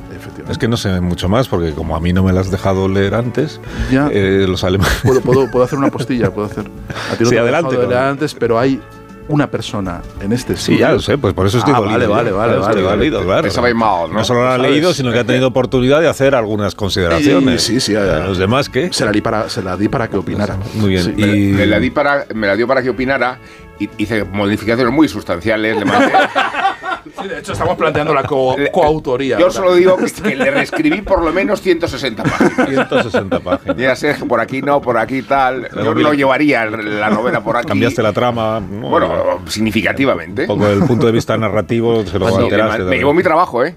Es 0.50 0.58
que 0.58 0.68
no 0.68 0.78
sé 0.78 1.02
mucho 1.02 1.28
más 1.30 1.48
porque 1.48 1.72
como 1.72 1.96
a 1.96 2.00
mí 2.00 2.14
no 2.14 2.24
me 2.24 2.32
las 2.34 2.48
has 2.48 2.52
dejado 2.52 2.88
leer 2.88 3.16
antes, 3.16 3.60
Ya. 3.92 4.10
eh, 4.12 4.46
los 4.48 4.64
alemanes... 4.64 4.94
Puedo, 5.04 5.22
puedo, 5.22 5.50
puedo 5.52 5.66
hacer 5.66 5.78
una 5.80 5.90
postilla, 5.90 6.32
puedo 6.32 6.48
hacer. 6.48 6.66
A 7.12 7.16
ti 7.16 7.24
no 7.24 7.30
Sí, 7.30 7.36
te 7.36 7.40
adelante, 7.40 7.70
dejado 7.72 7.82
de 7.90 7.94
leer 7.96 8.04
¿no? 8.06 8.10
antes, 8.12 8.34
pero 8.36 8.60
hay 8.60 8.80
una 9.28 9.50
persona 9.50 10.02
en 10.22 10.32
este 10.34 10.56
Sí, 10.56 10.78
ya 10.78 10.92
lo 10.92 11.00
sé, 11.00 11.18
pues 11.18 11.34
por 11.34 11.48
eso 11.48 11.58
estoy 11.58 11.74
Ah, 11.76 11.80
dolido. 11.80 12.10
Vale, 12.12 12.32
vale, 12.32 12.58
vale, 12.58 12.58
vale. 12.60 12.82
dolido, 12.82 13.24
claro. 13.24 13.50
Mal, 13.76 14.10
¿no? 14.10 14.20
No 14.20 14.24
solo 14.24 14.44
lo 14.44 14.50
ha 14.52 14.58
leído, 14.58 14.94
sino 14.94 15.12
que 15.12 15.20
ha 15.20 15.24
tenido 15.24 15.48
oportunidad 15.48 16.00
de 16.02 16.08
hacer 16.08 16.36
algunas 16.36 16.76
consideraciones. 16.76 17.64
Sí, 17.64 17.80
sí, 17.80 17.96
A 17.96 18.20
los 18.28 18.38
demás, 18.38 18.70
¿qué? 18.70 18.90
Se 18.94 19.04
la 19.06 19.12
di 19.12 19.22
para, 19.22 19.50
se 19.50 19.62
la 19.64 19.76
di 19.78 19.88
para 19.88 20.08
que 20.10 20.18
opinara. 20.18 20.58
Muy 20.76 20.92
bien. 20.92 21.04
Sí. 21.04 21.14
y... 21.18 21.22
Me, 21.54 21.58
me 21.60 21.66
la 21.66 21.80
di 21.80 21.90
para, 21.90 22.26
me 22.36 22.48
la 22.48 22.56
dio 22.56 22.68
para 22.68 22.82
que 22.84 22.90
opinara 22.92 23.40
y 23.80 23.90
hice 23.98 24.24
modificaciones 24.24 24.94
muy 24.94 25.08
sustanciales. 25.08 25.76
Le 25.78 25.86
mandé- 25.86 26.12
Sí, 27.22 27.28
de 27.28 27.40
hecho, 27.40 27.54
estamos 27.54 27.78
planteando 27.78 28.14
la 28.14 28.24
co- 28.24 28.56
coautoría. 28.72 29.38
Yo 29.38 29.52
solo 29.52 29.76
digo 29.76 29.98
que, 29.98 30.36
le 30.36 30.50
reescribí 30.52 31.02
por 31.02 31.24
lo 31.24 31.32
menos 31.32 31.62
160 31.62 32.24
páginas. 32.24 32.68
160 32.70 33.40
páginas. 33.40 33.78
Ya 33.78 33.96
sé, 33.96 34.16
por 34.28 34.40
aquí 34.40 34.62
no, 34.62 34.82
por 34.82 34.98
aquí 34.98 35.22
tal. 35.22 35.70
Yo 35.76 35.94
no 35.94 36.14
llevaría 36.14 36.66
la 36.66 37.10
novela 37.10 37.44
por 37.44 37.58
aquí. 37.58 37.68
Cambiaste 37.68 38.02
la 38.02 38.14
trama. 38.14 38.60
¿no? 38.60 38.90
Bueno, 38.90 39.40
significativamente. 39.48 40.44
un 40.44 40.48
poco 40.48 40.68
el 40.68 40.80
punto 40.84 41.06
de 41.06 41.12
vista 41.12 41.38
narrativo, 41.38 42.06
se 42.06 42.18
lo 42.20 42.26
me, 42.26 42.80
me 42.86 42.98
llevó 42.98 43.14
mi 43.14 43.24
trabajo, 43.24 43.64
¿eh? 43.64 43.76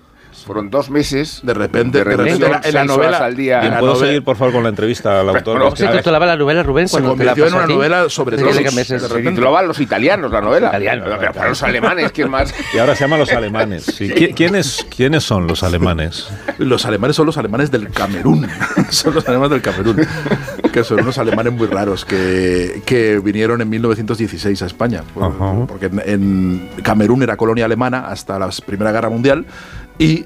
Fueron 0.49 0.71
dos 0.71 0.89
meses. 0.89 1.41
De 1.43 1.53
repente, 1.53 1.99
de 1.99 2.05
de 2.05 2.11
repente, 2.17 2.33
repente, 2.33 2.47
en 2.47 2.51
la- 2.53 2.57
en 2.57 2.75
la 2.75 2.81
seis 2.81 2.87
novela- 2.91 3.19
al 3.19 3.37
día. 3.37 3.61
¿Puedo 3.79 3.93
novela- 3.93 4.07
seguir, 4.07 4.25
por 4.25 4.37
favor, 4.37 4.55
con 4.55 4.63
la 4.63 4.71
entrevista 4.71 5.21
al 5.21 5.29
autor? 5.29 5.75
Que- 5.75 5.77
se 5.77 5.89
titulaba 5.89 6.25
la 6.27 6.37
novela, 6.37 6.63
Rubén, 6.63 6.89
Se 6.89 6.93
cuando 6.93 7.15
te 7.15 7.25
la 7.25 7.33
convirtió 7.35 7.47
en 7.47 7.55
una 7.65 7.75
novela 7.75 8.09
sobre 8.09 8.37
de 8.39 8.43
Se 8.43 8.99
repente. 8.99 9.31
titulaba 9.31 9.63
Los 9.63 9.79
italianos, 9.79 10.33
la 10.33 10.41
novela. 10.41 10.71
Pero 10.73 11.33
para 11.35 11.51
los 11.51 11.63
alemanes, 11.63 12.11
¿quién 12.13 12.31
más? 12.31 12.55
Y 12.75 12.79
ahora 12.79 12.95
se 12.97 13.05
llama 13.05 13.19
Los 13.19 13.31
Alemanes. 13.33 13.85
sí. 13.85 14.09
¿Qui- 14.09 14.35
¿Quiénes, 14.35 14.87
¿Quiénes 14.95 15.23
son 15.23 15.47
los 15.47 15.63
alemanes? 15.63 16.27
Los 16.57 16.87
alemanes 16.87 17.15
son 17.17 17.27
los 17.27 17.37
alemanes 17.37 17.71
del 17.71 17.91
Camerún. 17.91 18.49
son 18.89 19.15
los 19.15 19.29
alemanes 19.29 19.51
del 19.51 19.61
Camerún. 19.63 20.07
Que 20.73 20.83
son 20.83 21.01
unos 21.01 21.19
alemanes 21.19 21.53
muy 21.53 21.67
raros 21.67 22.05
que, 22.07 22.83
que 22.87 23.19
vinieron 23.21 23.61
en 23.61 23.69
1916 23.69 24.63
a 24.63 24.67
España. 24.67 25.03
Por- 25.13 25.25
Ajá. 25.25 25.67
Porque 25.67 25.87
en, 25.87 26.01
en 26.07 26.71
Camerún 26.83 27.23
era 27.23 27.37
colonia 27.37 27.67
alemana 27.67 28.09
hasta 28.09 28.39
la 28.39 28.49
Primera 28.65 28.93
Guerra 28.93 29.11
Mundial. 29.11 29.45
Y, 29.99 30.25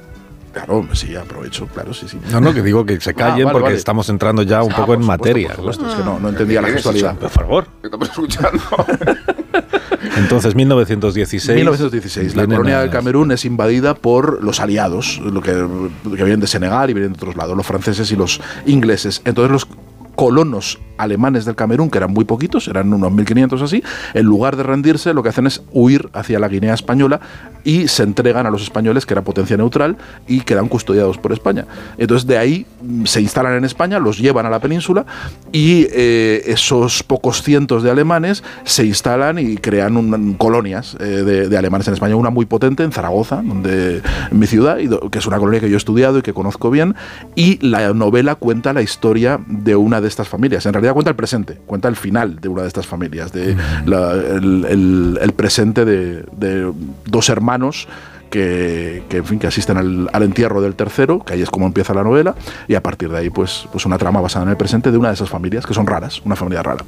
claro, 0.53 0.87
sí, 0.93 1.15
aprovecho, 1.17 1.67
claro, 1.67 1.93
sí, 1.95 2.07
sí. 2.09 2.19
No, 2.31 2.41
no, 2.41 2.53
que 2.55 2.63
digo 2.63 2.85
que 2.85 3.01
se 3.01 3.11
Ah, 3.11 3.15
callen 3.15 3.45
vale, 3.47 3.53
porque 3.53 3.65
vale. 3.65 3.77
estamos 3.77 4.09
entrando 4.09 4.43
ya 4.43 4.63
un 4.63 4.73
Ah, 4.73 4.77
poco 4.77 4.95
en 4.95 5.01
supuesto, 5.03 5.23
materia. 5.25 5.49
por 5.49 5.57
supuesto, 5.57 5.89
es 5.89 5.95
que 5.95 6.05
no, 6.05 6.19
no 6.21 6.29
entendía 6.29 6.61
la 6.61 6.67
¿Qué 6.69 6.73
es 6.75 6.77
gestualidad. 6.77 7.17
Por 7.17 7.31
favor. 7.31 7.67
Estamos 7.83 8.09
escuchando. 8.11 8.61
Entonces, 10.17 10.55
1916. 10.55 11.57
1916. 11.57 12.37
La 12.37 12.47
colonia 12.47 12.81
del 12.81 12.91
Camerún 12.91 13.33
es 13.33 13.45
invadida 13.45 13.95
por 13.95 14.43
los 14.43 14.61
aliados, 14.61 15.19
lo 15.25 15.41
que, 15.41 15.53
que 15.53 16.25
vienen 16.25 16.41
de 16.41 16.47
Senegal 16.47 16.91
y 16.91 16.95
vienen 16.95 17.13
de 17.13 17.17
otros 17.17 17.37
lados, 17.37 17.57
los 17.57 17.67
franceses 17.67 18.11
y 18.11 18.17
los 18.17 18.41
ingleses. 18.67 19.23
Entonces 19.25 19.51
los 19.53 19.67
colonos 20.15 20.79
alemanes 21.03 21.45
del 21.45 21.55
Camerún, 21.55 21.91
que 21.91 21.99
eran 21.99 22.13
muy 22.13 22.25
poquitos, 22.25 22.69
eran 22.69 22.93
unos 22.93 23.13
1500 23.13 23.63
así, 23.63 23.83
en 24.15 24.27
lugar 24.27 24.57
de 24.57 24.63
rendirse, 24.63 25.15
lo 25.15 25.23
que 25.23 25.29
hacen 25.29 25.47
es 25.47 25.63
huir 25.73 26.09
hacia 26.13 26.39
la 26.39 26.49
Guinea 26.49 26.75
española 26.75 27.21
y 27.65 27.89
se 27.89 28.03
entregan 28.03 28.47
a 28.47 28.51
los 28.51 28.63
españoles, 28.63 29.07
que 29.07 29.15
era 29.15 29.23
potencia 29.23 29.57
neutral, 29.57 29.97
y 30.27 30.41
quedan 30.41 30.69
custodiados 30.69 31.19
por 31.19 31.33
España. 31.33 31.67
Entonces 31.99 32.27
de 32.27 32.39
ahí 32.39 32.67
mm, 32.83 33.05
se 33.05 33.21
instalan 33.21 33.55
en 33.55 33.65
España, 33.65 33.99
los 33.99 34.19
llevan 34.19 34.47
a 34.47 34.51
la 34.51 34.61
península 34.61 35.07
y 35.53 35.87
eh, 35.93 36.43
esos 36.47 37.03
pocos 37.03 37.43
cientos 37.43 37.83
de 37.83 37.91
alemanes 37.91 38.43
se 38.65 38.85
instalan 38.85 39.39
y 39.39 39.57
crean 39.57 39.97
un- 39.97 40.35
colonias 40.35 40.97
eh, 41.01 41.05
de, 41.49 41.57
alemanes 41.59 41.87
en 41.89 41.95
España, 41.95 42.17
una 42.17 42.31
muy 42.31 42.47
potente 42.47 42.83
en 42.83 42.93
Zaragoza, 42.93 43.43
donde, 43.45 44.03
en 44.31 44.39
mi 44.39 44.47
ciudad, 44.47 44.79
que 45.11 45.19
es 45.19 45.27
una 45.27 45.39
colonia 45.39 45.61
que 45.61 45.69
yo 45.69 45.75
he 45.75 45.79
estudiado 45.79 46.19
y 46.19 46.23
que 46.23 46.33
conozco 46.33 46.71
bien, 46.71 46.95
y 47.35 47.59
la 47.67 47.93
novela 47.93 48.35
cuenta 48.35 48.73
la 48.73 48.83
historia 48.83 49.39
de 49.47 49.77
una 49.77 50.01
de 50.01 50.09
estas 50.09 50.29
familias. 50.29 50.67
En 50.67 50.73
realidad 50.73 50.92
cuenta 50.95 51.11
el 51.11 51.17
presente, 51.17 51.59
cuenta 51.67 51.89
el 51.89 51.97
final 51.97 52.41
de 52.41 52.49
una 52.49 52.63
de 52.63 52.69
estas 52.69 52.87
familias, 52.87 53.33
de 53.33 53.57
la- 53.87 54.13
el, 54.13 54.65
el- 54.69 55.19
el 55.21 55.33
presente 55.33 55.85
de, 55.85 56.25
de 56.33 56.73
dos 57.07 57.29
hermanos 57.29 57.89
que, 58.31 59.03
que, 59.11 59.19
en 59.19 59.27
fin, 59.27 59.39
que 59.39 59.47
asisten 59.47 59.77
al, 59.77 60.09
al 60.11 60.23
entierro 60.23 60.63
del 60.63 60.75
tercero, 60.75 61.23
que 61.23 61.35
ahí 61.35 61.43
es 61.43 61.51
como 61.51 61.67
empieza 61.67 61.93
la 61.93 62.03
novela, 62.03 62.35
y 62.67 62.75
a 62.77 62.83
partir 62.83 63.11
de 63.11 63.19
ahí, 63.19 63.29
pues, 63.29 63.67
pues 63.71 63.85
una 63.85 63.99
trama 63.99 64.23
basada 64.23 64.45
en 64.47 64.51
el 64.53 64.57
presente 64.57 64.91
de 64.91 64.97
una 64.97 65.09
de 65.09 65.15
esas 65.15 65.29
familias, 65.29 65.67
que 65.67 65.75
son 65.75 65.87
raras, 65.87 66.23
una 66.25 66.35
familia 66.35 66.63
rara. 66.63 66.83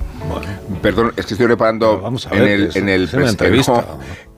Perdón, 0.81 1.13
es 1.17 1.27
que 1.27 1.35
estoy 1.35 1.47
reparando 1.47 2.01
vamos 2.01 2.27
a 2.27 2.31
en 2.35 2.41
ver, 2.41 2.49
el, 2.49 2.63
es- 2.69 2.77
en 2.77 2.89
el 2.89 3.05
es 3.05 3.13
una 3.13 3.25
pres- 3.27 3.29
entrevista. 3.31 3.85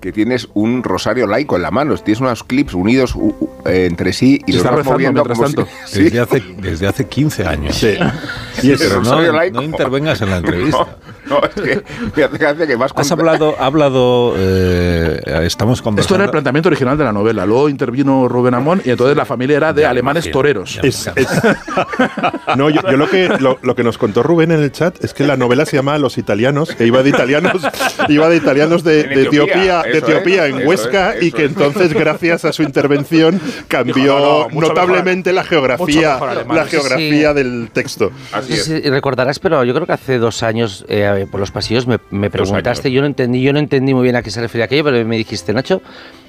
que 0.01 0.11
tienes 0.13 0.49
un 0.55 0.83
rosario 0.83 1.29
laico 1.29 1.55
en 1.55 1.63
la 1.63 1.71
mano. 1.71 1.97
Tienes 1.97 2.21
unos 2.21 2.43
clips 2.43 2.75
unidos 2.75 3.15
u- 3.15 3.35
u- 3.39 3.49
eh, 3.67 3.87
entre 3.89 4.13
sí 4.13 4.41
y 4.45 4.51
Se 4.53 4.59
los 4.59 4.65
está 4.67 4.71
vas 4.71 4.79
rezando 4.79 4.93
moviendo 4.95 5.25
mientras 5.25 5.39
como 5.55 5.65
tanto. 5.65 5.69
si- 5.87 6.03
Desde, 6.05 6.21
hace, 6.21 6.41
desde 6.61 6.87
hace 6.89 7.07
15 7.07 7.47
años. 7.47 7.77
Sí. 7.77 7.95
Y 8.63 8.71
el 8.73 8.79
pero 8.79 8.95
no, 8.97 9.01
rosario 9.01 9.33
laico. 9.33 9.57
no 9.57 9.63
intervengas 9.63 10.21
en 10.23 10.31
la 10.31 10.37
entrevista. 10.39 10.87
No, 11.27 11.41
es 11.43 11.51
que 11.55 11.83
me 12.17 12.23
hace 12.25 12.39
gracia 12.39 12.67
que 12.67 12.77
vas 12.77 12.93
Has 12.95 13.11
hablado, 13.11 13.57
ha 13.59 13.67
hablado, 13.67 14.35
eh, 14.37 15.21
estamos 15.43 15.79
Esto 15.79 15.85
conversando. 15.85 16.15
era 16.17 16.25
el 16.25 16.31
planteamiento 16.31 16.69
original 16.69 16.97
de 16.97 17.05
la 17.05 17.13
novela. 17.13 17.45
Luego 17.47 17.69
intervino 17.69 18.29
Rubén 18.29 18.55
Amón 18.55 18.81
y 18.85 18.91
entonces 18.91 19.17
la 19.17 19.25
familia 19.25 19.57
era 19.57 19.73
de 19.73 19.83
Ya 19.83 19.91
alemanes 19.91 20.25
imagino, 20.27 20.33
toreros. 20.39 20.79
Es- 20.83 21.11
es- 21.17 21.29
no, 22.57 22.71
yo, 22.71 22.81
yo 22.89 22.97
lo, 22.97 23.09
que, 23.11 23.29
lo, 23.41 23.59
lo 23.63 23.75
que 23.75 23.83
nos 23.85 23.99
contó 23.99 24.23
Rubén 24.23 24.53
en 24.53 24.63
el 24.63 24.73
chat 24.73 25.03
es 25.05 25.15
que 25.15 25.25
la 25.25 25.37
novela 25.37 25.67
se 25.67 25.77
llama 25.77 25.99
Los 25.99 26.19
italianos, 26.19 26.71
que 26.75 26.87
iba 26.87 27.03
de 27.03 27.11
italianos, 27.11 27.63
iba 28.09 28.29
de 28.29 28.37
italianos 28.37 28.85
de, 28.85 29.01
Etiopía, 29.01 29.27
Etiopía, 29.43 29.83
de 29.83 29.99
eso 29.99 30.07
Etiopía 30.07 30.47
es, 30.47 30.55
en 30.55 30.67
Huesca 30.69 31.15
es, 31.15 31.23
y 31.25 31.33
que 31.33 31.45
es. 31.45 31.51
entonces 31.51 31.93
gracias 31.93 32.45
a 32.45 32.53
su 32.53 32.63
intervención 32.63 33.41
cambió 33.69 33.95
Dijo, 33.97 34.19
no, 34.19 34.39
no, 34.45 34.49
mucho 34.51 34.69
notablemente 34.69 35.33
la 35.33 35.45
geografía, 35.45 36.19
la 36.49 36.65
Sí, 36.65 36.71
geografía 36.71 37.35
del 37.35 37.71
texto. 37.73 38.11
No 38.49 38.57
sé 38.57 38.83
si 38.83 38.91
recordarás, 38.91 39.39
pero 39.39 39.65
yo 39.65 39.75
creo 39.75 39.87
que 39.87 39.93
hace 39.93 40.19
dos 40.19 40.43
años 40.43 40.85
eh, 40.89 41.27
por 41.31 41.41
los 41.41 41.51
pasillos 41.51 41.87
me, 41.87 41.99
me 42.11 42.31
preguntaste, 42.31 42.91
yo 42.91 43.01
no 43.01 43.07
entendí, 43.07 43.43
yo 43.43 43.53
no 43.53 43.59
entendí 43.59 43.95
muy 43.95 44.05
bien 44.05 44.17
a 44.17 44.23
qué 44.23 44.31
se 44.31 44.41
refería 44.41 44.67
aquello, 44.67 44.85
pero 44.85 45.05
me 45.07 45.17
dijiste, 45.17 45.53
Nacho, 45.53 45.83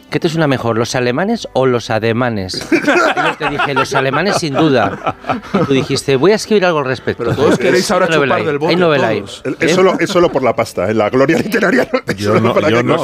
¿qué 0.09 0.19
te 0.19 0.29
suena 0.29 0.47
mejor, 0.47 0.77
los 0.77 0.95
alemanes 0.95 1.47
o 1.53 1.65
los 1.65 1.89
ademanes? 1.89 2.67
Y 3.17 3.19
yo 3.19 3.35
te 3.37 3.49
dije, 3.49 3.73
los 3.73 3.93
alemanes 3.95 4.37
sin 4.37 4.53
duda. 4.53 5.15
Y 5.53 5.65
tú 5.65 5.73
dijiste, 5.73 6.15
voy 6.15 6.31
a 6.31 6.35
escribir 6.35 6.65
algo 6.65 6.79
al 6.79 6.85
respecto. 6.85 7.23
Pero 7.23 7.35
todos 7.35 7.57
queréis 7.57 7.89
ahora 7.91 8.07
chupar 8.07 8.31
ahí, 8.33 8.45
del 8.45 8.57
bote, 8.59 8.71
Hay 8.71 8.75
novela 8.79 9.07
ahí. 9.09 9.19
todos. 9.21 9.43
Es, 9.59 9.71
solo, 9.73 9.97
es 9.99 10.09
solo 10.09 10.31
por 10.31 10.43
la 10.43 10.55
pasta, 10.55 10.89
en 10.89 10.97
la 10.97 11.09
gloria 11.09 11.37
literaria. 11.39 11.87
no- 11.91 12.13
Yo 12.13 12.39
no, 12.39 12.69
yo 12.69 12.83
no, 12.83 12.97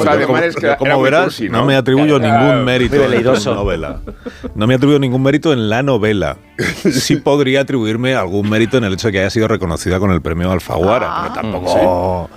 como, 0.78 1.02
verás, 1.02 1.24
cursi, 1.24 1.48
¿no? 1.48 1.58
¿no? 1.58 1.64
me 1.66 1.76
atribuyo 1.76 2.16
Era 2.16 2.38
ningún 2.40 2.64
mérito 2.64 2.96
en 3.04 3.24
la 3.24 3.32
novela. 3.54 4.00
No 4.54 4.66
me 4.66 4.74
atribuyo 4.74 4.98
ningún 4.98 5.22
mérito 5.22 5.52
en 5.52 5.68
la 5.68 5.82
novela. 5.82 6.36
Sí 6.90 7.16
podría 7.24 7.62
atribuirme 7.62 8.14
algún 8.14 8.48
mérito 8.48 8.78
en 8.78 8.84
el 8.84 8.94
hecho 8.94 9.08
de 9.08 9.12
que 9.12 9.20
haya 9.20 9.30
sido 9.30 9.48
reconocida 9.48 9.98
con 9.98 10.10
el 10.10 10.22
premio 10.22 10.50
Alfaguara, 10.50 11.22
pero 11.22 11.34
tampoco... 11.34 11.74
O 11.74 12.30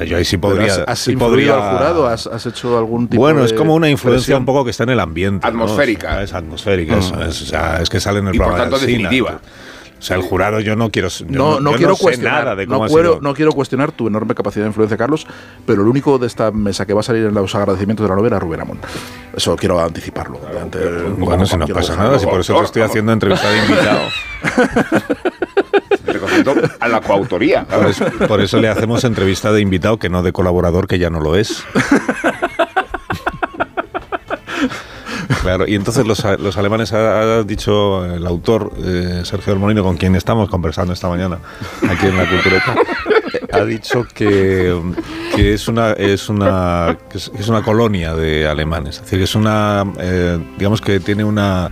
sea, 0.00 0.06
yo 0.06 0.16
ahí 0.16 0.24
sí 0.24 0.36
Pero 0.38 0.54
podría... 0.54 0.72
¿Has, 0.74 0.78
has 0.86 0.98
sí 0.98 1.16
podría- 1.16 1.54
al 1.54 1.76
jurado? 1.78 2.06
¿Has, 2.06 2.26
has 2.26 2.46
hecho 2.46 2.76
algún 2.78 3.08
tipo 3.08 3.20
Bueno, 3.22 3.40
de 3.40 3.46
es 3.46 3.52
como 3.52 3.74
una 3.74 3.88
influencia 3.88 4.20
presión? 4.26 4.40
un 4.40 4.46
poco 4.46 4.64
que 4.64 4.70
está 4.70 4.82
en 4.84 4.90
el 4.90 5.00
ambiente. 5.00 5.46
¿no? 5.46 5.48
Atmosférica. 5.48 6.22
Es 6.22 6.32
atmosférica, 6.34 6.98
eso 6.98 7.20
es. 7.22 7.42
O 7.42 7.46
sea, 7.46 7.80
es 7.80 7.88
que 7.88 8.00
sale 8.00 8.18
en 8.20 8.28
el 8.28 8.34
Y 8.34 8.38
por 8.38 8.46
programa 8.48 8.70
tanto 8.70 8.84
de 8.84 8.86
definitiva. 8.92 9.40
O 9.98 10.02
sea, 10.02 10.16
el 10.16 10.22
jurado 10.22 10.60
yo 10.60 10.76
no 10.76 10.90
quiero... 10.90 11.08
yo 11.08 11.26
No, 11.28 11.60
no 11.60 11.72
yo 11.72 11.76
quiero 11.76 11.94
sé 11.94 12.02
cuestionar, 12.04 12.44
nada 12.44 12.56
de 12.56 12.66
cómo 12.66 12.88
no, 12.88 13.20
no 13.20 13.34
quiero 13.34 13.52
cuestionar 13.52 13.92
tu 13.92 14.06
enorme 14.08 14.34
capacidad 14.34 14.64
de 14.64 14.68
influencia, 14.68 14.96
Carlos, 14.96 15.26
pero 15.66 15.82
el 15.82 15.88
único 15.88 16.18
de 16.18 16.26
esta 16.26 16.50
mesa 16.52 16.86
que 16.86 16.94
va 16.94 17.00
a 17.00 17.02
salir 17.02 17.26
en 17.26 17.34
los 17.34 17.54
agradecimientos 17.54 18.04
de 18.04 18.08
la 18.08 18.16
novela 18.16 18.36
es 18.38 18.42
Rubén 18.42 18.62
Amón. 18.62 18.78
Eso 19.36 19.54
quiero 19.56 19.78
anticiparlo. 19.78 20.40
ante- 20.58 20.78
como 21.12 21.26
Bueno, 21.26 21.44
si 21.44 21.54
no 21.58 21.66
pasa 21.68 21.96
nada, 21.96 22.18
si 22.18 22.24
por 22.24 22.40
eso 22.40 22.58
te 22.60 22.64
estoy 22.64 22.80
haciendo 22.80 23.12
entrevista 23.12 23.50
de 23.50 23.58
invitado. 23.58 24.00
A 26.80 26.88
la 26.88 27.00
coautoría. 27.00 27.66
Por 28.28 28.40
eso, 28.40 28.60
le 28.60 28.68
hacemos 28.68 29.04
entrevista 29.04 29.52
de 29.52 29.60
invitado 29.60 29.98
que 29.98 30.08
no 30.08 30.22
de 30.22 30.32
colaborador, 30.32 30.86
que 30.86 30.98
ya 30.98 31.10
no 31.10 31.20
lo 31.20 31.36
es. 31.36 31.64
Claro, 35.42 35.66
y 35.66 35.74
entonces 35.74 36.06
los, 36.06 36.22
los 36.38 36.56
alemanes 36.58 36.92
ha, 36.92 37.42
dicho 37.44 38.04
el 38.04 38.26
autor 38.26 38.72
eh, 38.84 39.22
Sergio 39.24 39.54
del 39.54 39.82
con 39.82 39.96
quien 39.96 40.14
estamos 40.14 40.50
conversando 40.50 40.92
esta 40.92 41.08
mañana 41.08 41.38
aquí 41.88 42.06
en 42.06 42.16
la 42.16 42.28
Cultureta, 42.28 42.74
ha 43.52 43.64
dicho 43.64 44.06
que, 44.12 44.78
que 45.34 45.54
es 45.54 45.66
una 45.68 45.92
es 45.92 46.28
una 46.28 46.98
que 47.08 47.16
es 47.16 47.48
una 47.48 47.62
colonia 47.62 48.14
de 48.14 48.46
alemanes, 48.46 48.96
es 48.96 49.02
decir, 49.02 49.18
que 49.18 49.24
es 49.24 49.34
una 49.34 49.84
eh, 49.98 50.38
digamos 50.58 50.80
que 50.80 51.00
tiene 51.00 51.24
una 51.24 51.70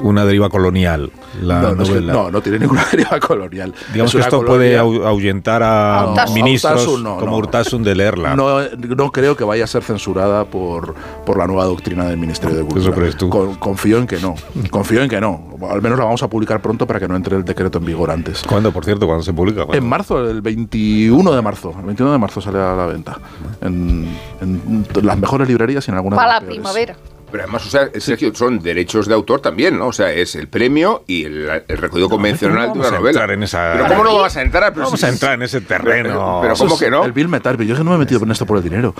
una 0.00 0.24
deriva 0.24 0.48
colonial 0.48 1.10
la 1.42 1.60
no, 1.62 1.74
no, 1.74 1.82
es 1.82 1.88
que- 1.88 1.94
novela. 1.96 2.12
no, 2.12 2.30
no 2.30 2.40
tiene 2.42 2.58
ninguna 2.60 2.84
deriva 2.90 3.18
colonial. 3.20 3.74
Digamos 3.92 4.14
Es 4.14 4.18
que 4.20 4.24
esto 4.24 4.38
colonia- 4.38 4.56
puede 4.56 4.80
ahu- 4.80 5.06
ahuyentar 5.06 5.62
a 5.62 6.00
A 6.00 6.10
Urtasun. 6.10 6.34
ministros 6.34 6.72
A 6.72 6.74
Urtasun, 6.76 7.02
no, 7.02 7.16
como 7.18 7.30
no. 7.32 7.36
Urtasun 7.38 7.82
de 7.82 7.94
leerla. 7.94 8.36
No, 8.36 8.60
no 8.62 9.10
creo 9.12 9.36
que 9.36 9.44
vaya 9.44 9.64
a 9.64 9.66
ser 9.66 9.82
censurada 9.82 10.44
por, 10.44 10.94
por 11.26 11.38
la 11.38 11.46
nueva 11.46 11.64
doctrina 11.64 12.04
del 12.06 12.16
Ministerio 12.16 12.56
de 12.56 12.64
Cultura. 12.64 12.94
crees 12.94 13.16
tú? 13.16 13.28
Con- 13.28 13.54
confío 13.56 13.98
en 13.98 14.06
que 14.06 14.18
no. 14.18 14.34
Confío 14.70 15.02
en 15.02 15.08
que 15.08 15.20
no. 15.20 15.54
Al 15.70 15.80
menos 15.82 15.98
la 15.98 16.04
vamos 16.04 16.22
a 16.22 16.28
publicar 16.28 16.60
pronto 16.60 16.86
para 16.86 17.00
que 17.00 17.08
no 17.08 17.16
entre 17.16 17.36
el 17.36 17.44
decreto 17.44 17.78
en 17.78 17.84
vigor 17.86 18.10
antes. 18.10 18.42
¿Cuándo, 18.46 18.72
por 18.72 18.84
cierto? 18.84 19.06
¿Cuándo 19.06 19.22
se 19.24 19.32
publica? 19.32 19.64
¿Cuándo? 19.64 19.74
En 19.82 19.88
marzo, 19.88 20.28
el 20.28 20.42
21 20.42 21.32
de 21.32 21.42
marzo. 21.42 21.74
El 21.78 21.86
21 21.86 22.12
de 22.12 22.18
marzo 22.18 22.40
sale 22.40 22.58
a 22.58 22.74
la 22.74 22.86
venta. 22.86 23.18
En, 23.60 24.08
en 24.40 24.86
las 25.02 25.18
mejores 25.18 25.48
librerías 25.48 25.86
y 25.88 25.90
en 25.90 25.96
algunas 25.96 26.18
de 26.18 26.22
Para 26.22 26.34
la 26.34 26.40
peores. 26.40 26.56
primavera. 26.56 26.96
Pero 27.34 27.42
además, 27.46 27.66
o 27.66 27.68
sea, 27.68 27.90
Sergio, 27.98 28.32
son 28.32 28.60
derechos 28.60 29.08
de 29.08 29.14
autor 29.14 29.40
también, 29.40 29.76
¿no? 29.76 29.88
O 29.88 29.92
sea, 29.92 30.12
es 30.12 30.36
el 30.36 30.46
premio 30.46 31.02
y 31.08 31.24
el, 31.24 31.50
el 31.66 31.78
recorrido 31.78 32.08
convencional 32.08 32.72
de 32.72 32.78
una 32.78 32.90
novela. 32.92 33.10
entrar 33.10 33.30
en 33.32 33.42
esa- 33.42 33.72
Pero 33.72 33.86
¿cómo 33.88 34.04
no 34.04 34.18
vas 34.20 34.36
a 34.36 34.42
entrar? 34.42 34.72
Pero 34.72 34.84
Vamos 34.86 35.00
si- 35.00 35.06
a 35.06 35.08
entrar 35.08 35.32
en 35.34 35.42
ese 35.42 35.60
terreno. 35.60 36.10
Pero, 36.10 36.38
pero 36.42 36.52
Eso 36.54 36.62
¿cómo 36.62 36.74
es 36.76 36.80
que 36.80 36.90
no? 36.92 37.04
El 37.04 37.10
Bill 37.10 37.26
Metal, 37.26 37.56
yo 37.58 37.72
es 37.74 37.78
que 37.78 37.82
no 37.84 37.90
me 37.90 37.96
he 37.96 37.98
metido 37.98 38.22
en 38.22 38.30
esto 38.30 38.46
por 38.46 38.58
el 38.58 38.62
dinero. 38.62 38.94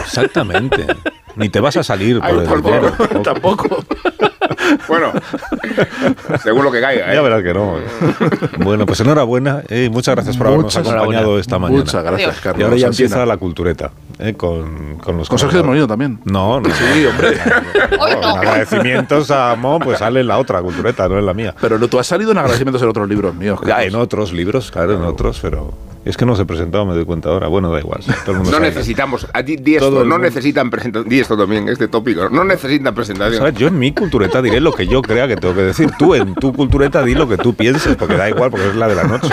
Exactamente. 0.00 0.86
Ni 1.36 1.48
te 1.48 1.60
vas 1.60 1.78
a 1.78 1.82
salir 1.82 2.18
por 2.20 2.28
Ay, 2.28 2.38
el 2.40 2.44
tampoco. 2.44 2.68
dinero. 2.76 3.22
Tampoco. 3.22 3.84
Bueno, 4.88 5.12
según 6.42 6.64
lo 6.64 6.72
que 6.72 6.80
caiga, 6.80 7.12
¿eh? 7.12 7.14
Ya 7.14 7.22
verás 7.22 7.42
que 7.42 7.54
no. 7.54 7.76
Bueno, 8.58 8.86
pues 8.86 9.00
enhorabuena 9.00 9.62
eh, 9.68 9.84
y 9.84 9.90
muchas 9.90 10.14
gracias 10.14 10.36
por 10.36 10.48
habernos 10.48 10.74
Muchas 10.76 10.92
acompañado 10.92 11.38
esta 11.38 11.58
mañana. 11.58 11.80
Muchas 11.80 12.04
gracias. 12.04 12.40
Carlos 12.40 12.60
Y 12.60 12.64
ahora 12.64 12.76
ya 12.76 12.86
empieza 12.88 13.26
la 13.26 13.36
cultureta 13.36 13.90
eh, 14.18 14.34
con, 14.34 14.96
con 14.98 15.16
los 15.16 15.28
Con 15.28 15.38
Sergio 15.38 15.58
del 15.58 15.66
Molino 15.66 15.86
también. 15.86 16.20
No, 16.24 16.60
no. 16.60 16.68
Sí, 16.70 17.06
hombre. 17.06 17.38
No, 17.96 18.08
en 18.08 18.24
agradecimientos 18.24 19.30
a 19.30 19.56
Mo, 19.56 19.78
pues 19.78 19.98
sale 19.98 20.20
en 20.20 20.28
la 20.28 20.38
otra 20.38 20.60
cultureta, 20.62 21.08
no 21.08 21.18
en 21.18 21.26
la 21.26 21.34
mía. 21.34 21.54
Pero 21.60 21.78
no, 21.78 21.88
tú 21.88 21.98
has 21.98 22.06
salido 22.06 22.32
en 22.32 22.38
agradecimientos 22.38 22.82
en 22.82 22.88
otros 22.88 23.08
libros 23.08 23.34
míos. 23.34 23.58
Ya, 23.62 23.76
Carlos. 23.76 23.94
en 23.94 24.00
otros 24.00 24.32
libros, 24.32 24.70
claro, 24.70 24.94
en 24.94 25.02
otros, 25.02 25.38
pero 25.40 25.72
es 26.08 26.16
que 26.16 26.24
no 26.24 26.34
se 26.36 26.44
presentaba, 26.46 26.84
me 26.84 26.94
doy 26.94 27.04
cuenta 27.04 27.28
ahora. 27.28 27.48
Bueno, 27.48 27.70
da 27.72 27.80
igual. 27.80 28.00
todo 28.00 28.12
el 28.32 28.36
mundo 28.38 28.50
No 28.50 28.56
sabe. 28.56 28.68
necesitamos, 28.68 29.26
a 29.32 29.42
ti 29.42 29.56
di 29.56 29.76
Todo 29.76 29.88
esto, 29.88 30.02
el 30.02 30.08
no 30.08 30.14
mundo. 30.14 30.18
necesitan 30.28 30.70
presentación, 30.70 31.08
di 31.08 31.20
esto 31.20 31.36
también, 31.36 31.68
este 31.68 31.88
tópico, 31.88 32.28
no 32.30 32.44
necesitan 32.44 32.94
presentación. 32.94 33.38
¿Sabes? 33.38 33.54
Yo 33.54 33.68
en 33.68 33.78
mi 33.78 33.92
cultureta 33.92 34.40
diré 34.40 34.60
lo 34.60 34.72
que 34.72 34.86
yo 34.86 35.02
crea 35.02 35.26
que 35.28 35.36
tengo 35.36 35.54
que 35.54 35.62
decir. 35.62 35.90
Tú 35.98 36.14
en 36.14 36.34
tu 36.34 36.52
cultureta 36.52 37.02
di 37.02 37.14
lo 37.14 37.28
que 37.28 37.36
tú 37.36 37.54
pienses, 37.54 37.96
porque 37.96 38.16
da 38.16 38.28
igual, 38.28 38.50
porque 38.50 38.68
es 38.68 38.76
la 38.76 38.88
de 38.88 38.94
la 38.94 39.04
noche. 39.04 39.28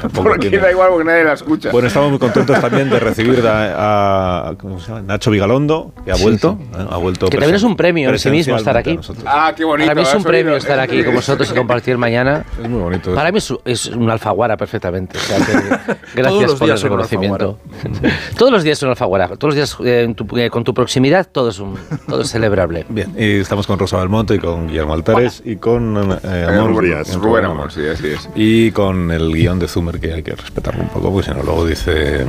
Tampoco 0.00 0.28
Porque 0.28 0.48
tiene- 0.50 0.58
da 0.64 0.70
igual 0.70 0.88
porque 0.90 1.04
nadie 1.04 1.24
la 1.24 1.32
escucha. 1.34 1.70
Bueno, 1.70 1.88
estamos 1.88 2.10
muy 2.10 2.18
contentos 2.18 2.60
también 2.60 2.88
de 2.90 2.98
recibir 3.00 3.46
a, 3.46 4.48
a- 4.50 4.54
¿cómo 4.56 4.80
se 4.80 4.88
llama? 4.88 5.02
Nacho 5.02 5.30
Vigalondo, 5.30 5.92
que 6.04 6.12
ha 6.12 6.16
vuelto. 6.16 6.58
sí. 6.60 6.66
¿eh? 6.80 6.86
Ha 6.90 6.96
vuelto 6.96 7.26
Que 7.28 7.36
también 7.38 7.56
es 7.56 7.62
un 7.62 7.76
premio 7.76 8.10
en 8.10 8.18
sí 8.18 8.30
mismo 8.30 8.56
estar 8.56 8.76
aquí. 8.76 8.94
presencialmente 8.94 9.28
a 9.30 9.46
Ah, 9.48 9.54
qué 9.54 9.64
bonito. 9.64 9.86
Para 9.88 9.94
mí 10.00 10.02
es 10.06 10.12
un 10.14 10.20
has 10.20 10.24
premio 10.26 10.46
oído. 10.52 10.56
estar 10.58 10.78
aquí 10.80 11.04
con 11.04 11.14
vosotros 11.14 11.50
y 11.50 11.54
compartir 11.54 11.98
mañana. 11.98 12.44
Es 12.62 12.68
muy 12.68 12.80
bonito. 12.80 13.14
Para 13.14 13.30
mí 13.32 13.38
es, 13.38 13.52
es 13.64 13.86
un 13.88 14.08
alfaguara 14.10 14.56
perfectamente. 14.56 15.18
O 15.18 15.20
sea 15.20 15.38
que 15.38 15.96
Todos 16.14 16.14
gracias 16.14 16.42
los 16.50 16.58
por 16.58 16.68
el 16.68 16.74
días 16.74 16.82
reconocimiento. 16.82 17.58
todos 18.38 18.52
los 18.52 18.62
días 18.62 18.78
son 18.78 18.90
alfaguara. 18.90 19.28
Todos 19.28 19.54
los 19.54 19.54
días 19.54 19.76
eh, 19.84 20.02
en 20.04 20.14
tu- 20.14 20.36
eh, 20.38 20.50
con 20.50 20.64
tu 20.64 20.72
proximidad 20.72 21.26
todo 21.30 21.48
es, 21.50 21.58
un, 21.58 21.74
todo 22.08 22.22
es 22.22 22.28
celebrable. 22.30 22.86
Bien, 22.90 23.12
y 23.18 23.40
estamos 23.40 23.66
con 23.66 23.78
Rosa 23.78 23.98
Belmonte 23.98 24.34
y 24.36 24.38
con 24.38 24.68
Guillermo 24.68 24.94
Altares 24.94 25.42
y 25.44 25.56
con 25.56 25.96
eh, 26.22 26.46
Amor 26.48 26.70
Rubén, 26.70 26.84
Díaz. 26.90 27.14
Rubén 27.14 27.22
Rubén 27.22 27.44
Amor, 27.46 27.72
sí, 27.72 27.80
así 27.86 28.06
es. 28.08 28.28
Y 28.34 28.70
con 28.70 29.10
el 29.10 29.32
guion 29.32 29.58
de 29.58 29.68
Zumer, 29.68 29.98
que 30.00 30.12
hay 30.12 30.22
que 30.22 30.34
respetarlo 30.34 30.82
un 30.82 30.88
poco, 30.88 31.12
porque 31.12 31.28
si 31.30 31.36
no, 31.36 31.42
luego 31.42 31.66
dice. 31.66 32.26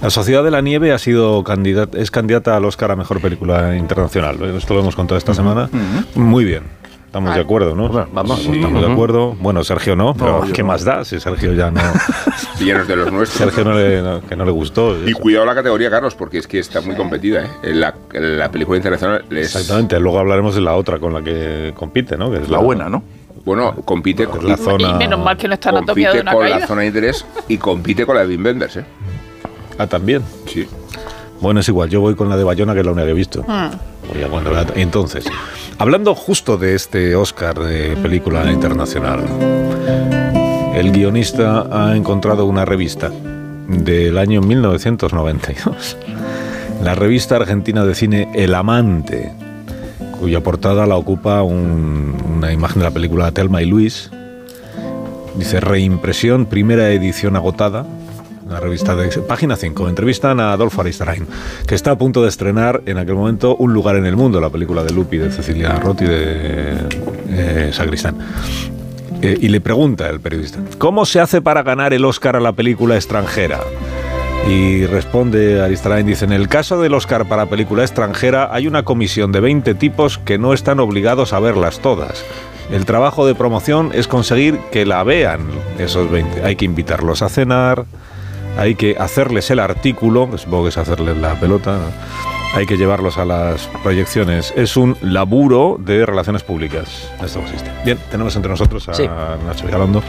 La 0.00 0.08
Sociedad 0.10 0.42
de 0.42 0.50
la 0.50 0.60
Nieve 0.62 0.92
ha 0.92 0.98
sido 0.98 1.44
candidata, 1.44 1.98
es 1.98 2.10
candidata 2.10 2.56
al 2.56 2.64
Oscar 2.64 2.90
a 2.92 2.96
mejor 2.96 3.20
película 3.20 3.76
internacional. 3.76 4.42
Esto 4.56 4.72
lo 4.74 4.80
hemos 4.80 4.96
contado 4.96 5.18
esta 5.18 5.34
semana. 5.34 5.68
Muy 6.14 6.44
bien. 6.44 6.62
Estamos 7.08 7.34
de 7.34 7.40
acuerdo, 7.40 7.74
¿no? 7.74 7.88
Vamos, 8.12 8.40
estamos 8.46 8.82
de 8.86 8.92
acuerdo. 8.92 9.34
Bueno, 9.40 9.64
Sergio 9.64 9.96
no, 9.96 10.12
pero 10.12 10.42
¿qué 10.52 10.60
no. 10.60 10.68
más 10.68 10.84
da? 10.84 11.06
Si 11.06 11.18
Sergio 11.18 11.54
ya 11.54 11.70
no. 11.70 11.80
Llenos 12.60 12.86
de 12.86 12.96
los 12.96 13.10
nuestros. 13.10 13.38
Sergio 13.50 13.64
no 13.64 13.72
le, 13.78 14.02
no- 14.02 14.20
que 14.20 14.36
no 14.36 14.44
le 14.44 14.50
gustó. 14.50 14.94
Y 15.08 15.14
cuidado 15.14 15.46
la 15.46 15.54
categoría, 15.54 15.88
Carlos, 15.88 16.14
porque 16.14 16.36
es 16.36 16.46
que 16.46 16.58
está 16.58 16.82
muy 16.82 16.94
competida. 16.96 17.44
¿eh? 17.62 17.72
La, 17.72 17.94
la 18.12 18.50
película 18.50 18.76
internacional 18.76 19.24
es. 19.30 19.54
Exactamente, 19.56 19.98
luego 19.98 20.18
hablaremos 20.18 20.54
de 20.54 20.60
la 20.60 20.76
otra 20.76 20.98
con 20.98 21.14
la 21.14 21.22
que 21.22 21.72
compite, 21.74 22.18
¿no? 22.18 22.30
Que 22.30 22.42
es 22.42 22.50
La 22.50 22.58
buena, 22.58 22.90
¿no? 22.90 23.02
Bueno, 23.42 23.74
compite 23.86 24.26
con 24.26 24.46
la 24.46 24.58
zona. 24.58 24.90
Y 24.90 24.94
menos 24.94 25.18
mal 25.18 25.38
que 25.38 25.48
no 25.48 25.54
está 25.54 25.70
compite 25.72 26.10
de 26.12 26.20
una 26.20 26.32
con 26.32 26.42
caída. 26.42 26.58
la 26.58 26.66
zona 26.66 26.80
de 26.82 26.86
interés 26.88 27.24
y 27.48 27.56
compite 27.56 28.04
con 28.04 28.16
la 28.16 28.20
de 28.26 28.28
Wim 28.28 28.44
Wenders, 28.44 28.76
¿eh? 28.76 28.84
Ah, 29.78 29.86
también. 29.86 30.22
Sí. 30.46 30.68
Bueno, 31.40 31.60
es 31.60 31.68
igual, 31.68 31.88
yo 31.88 32.00
voy 32.00 32.14
con 32.14 32.28
la 32.28 32.36
de 32.36 32.44
Bayona, 32.44 32.74
que 32.74 32.80
es 32.80 32.86
la 32.86 32.92
única 32.92 33.04
que 33.06 33.10
he 33.12 33.14
visto. 33.14 33.42
Hmm. 33.42 33.70
Voy 34.12 34.22
a- 34.24 34.28
bueno, 34.28 34.50
entonces, 34.74 35.24
hablando 35.78 36.14
justo 36.14 36.56
de 36.56 36.74
este 36.74 37.14
Oscar 37.14 37.58
de 37.58 37.96
película 37.96 38.50
internacional, 38.50 39.20
el 40.74 40.92
guionista 40.92 41.66
ha 41.70 41.96
encontrado 41.96 42.44
una 42.46 42.64
revista 42.64 43.10
del 43.68 44.18
año 44.18 44.40
1992, 44.40 45.96
la 46.82 46.94
revista 46.94 47.36
argentina 47.36 47.84
de 47.84 47.94
cine 47.94 48.28
El 48.34 48.54
Amante, 48.54 49.32
cuya 50.20 50.40
portada 50.42 50.86
la 50.86 50.96
ocupa 50.96 51.42
un- 51.42 52.16
una 52.38 52.52
imagen 52.52 52.78
de 52.80 52.84
la 52.84 52.90
película 52.90 53.30
Telma 53.30 53.62
y 53.62 53.66
Luis. 53.66 54.10
Dice 55.36 55.60
reimpresión, 55.60 56.46
primera 56.46 56.90
edición 56.90 57.36
agotada. 57.36 57.84
Una 58.48 58.60
revista 58.60 58.96
de 58.96 59.08
página 59.20 59.56
5, 59.56 59.88
entrevistan 59.88 60.40
a 60.40 60.52
Adolfo 60.52 60.80
Aristarain, 60.80 61.26
que 61.66 61.74
está 61.74 61.90
a 61.90 61.98
punto 61.98 62.22
de 62.22 62.30
estrenar 62.30 62.82
en 62.86 62.96
aquel 62.96 63.14
momento 63.14 63.54
Un 63.56 63.74
lugar 63.74 63.96
en 63.96 64.06
el 64.06 64.16
mundo, 64.16 64.40
la 64.40 64.48
película 64.48 64.82
de 64.82 64.92
Lupi, 64.92 65.18
de 65.18 65.30
Cecilia 65.30 65.74
Rotti, 65.76 66.06
de 66.06 66.78
eh, 67.28 67.70
Sacristán. 67.72 68.16
Eh, 69.20 69.36
y 69.40 69.48
le 69.48 69.60
pregunta 69.60 70.08
el 70.08 70.20
periodista, 70.20 70.60
¿cómo 70.78 71.04
se 71.04 71.20
hace 71.20 71.42
para 71.42 71.62
ganar 71.62 71.92
el 71.92 72.04
Oscar 72.04 72.36
a 72.36 72.40
la 72.40 72.52
película 72.52 72.94
extranjera? 72.94 73.60
Y 74.48 74.86
responde 74.86 75.60
Aristarain, 75.60 76.06
dice, 76.06 76.24
en 76.24 76.32
el 76.32 76.48
caso 76.48 76.80
del 76.80 76.94
Oscar 76.94 77.28
para 77.28 77.46
película 77.46 77.82
extranjera 77.82 78.48
hay 78.50 78.66
una 78.66 78.82
comisión 78.82 79.30
de 79.30 79.40
20 79.40 79.74
tipos 79.74 80.16
que 80.16 80.38
no 80.38 80.54
están 80.54 80.80
obligados 80.80 81.34
a 81.34 81.40
verlas 81.40 81.80
todas. 81.80 82.24
El 82.70 82.86
trabajo 82.86 83.26
de 83.26 83.34
promoción 83.34 83.90
es 83.92 84.08
conseguir 84.08 84.58
que 84.70 84.86
la 84.86 85.02
vean 85.02 85.40
esos 85.78 86.10
20. 86.10 86.44
Hay 86.44 86.56
que 86.56 86.64
invitarlos 86.64 87.20
a 87.22 87.28
cenar, 87.28 87.84
hay 88.58 88.74
que 88.74 88.96
hacerles 88.98 89.50
el 89.50 89.60
artículo, 89.60 90.28
supongo 90.36 90.64
que 90.64 90.68
es 90.70 90.78
hacerles 90.78 91.16
la 91.16 91.34
pelota, 91.40 91.78
hay 92.54 92.66
que 92.66 92.76
llevarlos 92.76 93.18
a 93.18 93.24
las 93.24 93.66
proyecciones. 93.82 94.52
Es 94.56 94.76
un 94.76 94.96
laburo 95.02 95.76
de 95.78 96.04
relaciones 96.06 96.42
públicas. 96.42 97.10
Esto 97.24 97.40
consiste. 97.40 97.70
Bien, 97.84 97.98
tenemos 98.10 98.34
entre 98.36 98.50
nosotros 98.50 98.88
a 98.88 98.94
Sí. 98.94 99.06
Nacho 99.46 99.66
Vigalondo, 99.66 100.02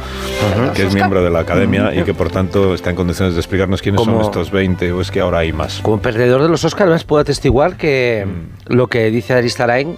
que 0.74 0.84
es 0.88 0.94
miembro 0.94 1.22
de 1.24 1.30
la 1.30 1.40
academia 1.40 1.94
y 1.94 2.04
que 2.04 2.14
por 2.14 2.30
tanto 2.30 2.74
está 2.74 2.90
en 2.90 2.96
condiciones 2.96 3.36
de 3.36 3.40
explicarnos 3.42 3.82
quiénes 3.82 4.02
son 4.02 4.14
Como- 4.14 4.26
estos 4.26 4.52
20 4.52 4.92
o 4.94 5.02
es 5.02 5.12
que 5.12 5.20
ahora 5.20 5.40
hay 5.40 5.54
más. 5.54 5.80
Como 5.82 6.00
perdedor 6.00 6.42
de 6.42 6.50
los 6.50 6.64
Oscars, 6.64 7.04
puedo 7.04 7.22
atestiguar 7.22 7.76
que 7.78 8.26
Mm. 8.26 8.74
lo 8.74 8.88
que 8.88 9.12
dice 9.12 9.34
Aristarain 9.34 9.98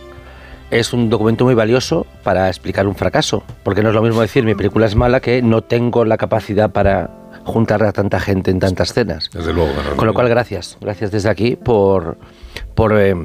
es 0.71 0.93
un 0.93 1.09
documento 1.09 1.45
muy 1.45 1.53
valioso 1.53 2.07
para 2.23 2.47
explicar 2.47 2.87
un 2.87 2.95
fracaso. 2.95 3.43
Porque 3.63 3.83
no 3.83 3.89
es 3.89 3.95
lo 3.95 4.01
mismo 4.01 4.19
decir 4.21 4.43
mi 4.45 4.55
película 4.55 4.87
es 4.87 4.95
mala 4.95 5.19
que 5.19 5.41
no 5.41 5.61
tengo 5.61 6.05
la 6.05 6.17
capacidad 6.17 6.71
para 6.71 7.11
juntar 7.45 7.83
a 7.83 7.91
tanta 7.91 8.19
gente 8.19 8.51
en 8.51 8.59
tantas 8.59 8.89
escenas. 8.91 9.29
Desde 9.33 9.53
luego. 9.53 9.71
no. 9.89 9.95
Con 9.97 10.07
lo 10.07 10.13
cual, 10.13 10.29
gracias. 10.29 10.77
Gracias 10.81 11.11
desde 11.11 11.29
aquí 11.29 11.55
por, 11.55 12.17
por, 12.75 12.97
eh, 12.99 13.15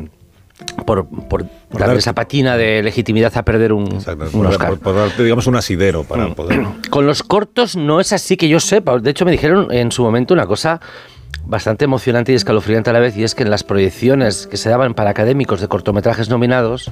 por, 0.86 1.06
por 1.06 1.42
darle 1.70 1.86
dar- 1.88 1.96
esa 1.96 2.14
patina 2.14 2.56
de 2.56 2.82
legitimidad 2.82 3.36
a 3.36 3.44
perder 3.44 3.72
un, 3.72 3.92
Oscar. 3.96 4.68
por- 4.70 4.78
por 4.80 4.94
darte, 4.96 5.22
digamos, 5.22 5.46
un 5.46 5.56
asidero 5.56 6.02
Mm. 6.02 6.06
para 6.06 6.34
poder... 6.34 6.64
Con 6.90 7.06
los 7.06 7.22
cortos 7.22 7.76
no 7.76 8.00
es 8.00 8.12
así 8.12 8.36
que 8.36 8.48
yo 8.48 8.60
sepa. 8.60 8.98
De 8.98 9.10
hecho, 9.10 9.24
me 9.24 9.32
dijeron 9.32 9.68
en 9.70 9.92
su 9.92 10.02
momento 10.02 10.32
una 10.34 10.46
cosa 10.46 10.80
bastante 11.44 11.84
emocionante 11.84 12.32
y 12.32 12.34
escalofriante 12.34 12.90
a 12.90 12.92
la 12.92 12.98
vez, 12.98 13.16
y 13.16 13.22
es 13.22 13.34
que 13.36 13.42
en 13.44 13.50
las 13.50 13.62
proyecciones 13.62 14.46
que 14.48 14.56
se 14.56 14.68
daban 14.68 14.94
para 14.94 15.10
académicos 15.10 15.60
de 15.60 15.68
cortometrajes 15.68 16.28
nominados, 16.28 16.90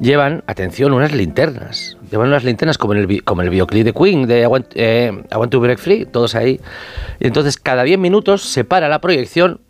llevan, 0.00 0.42
atención, 0.46 0.92
unas 0.92 1.12
linternas. 1.12 1.96
Llevan 2.10 2.28
unas 2.28 2.44
linternas 2.44 2.78
como 2.78 2.94
el, 2.94 3.24
como 3.24 3.42
el 3.42 3.50
videoclip 3.50 3.84
de 3.84 3.92
Queen, 3.92 4.26
de 4.26 4.42
I 4.42 4.46
Want, 4.46 4.66
eh, 4.74 5.12
to 5.50 5.60
Break 5.60 5.78
Free, 5.78 6.06
todos 6.06 6.34
ahí. 6.34 6.60
Y 7.20 7.26
entonces, 7.26 7.56
cada 7.56 7.82
10 7.82 7.98
minutos 7.98 8.42
se 8.42 8.64
para 8.64 8.88
la 8.88 9.00
proyección, 9.00 9.60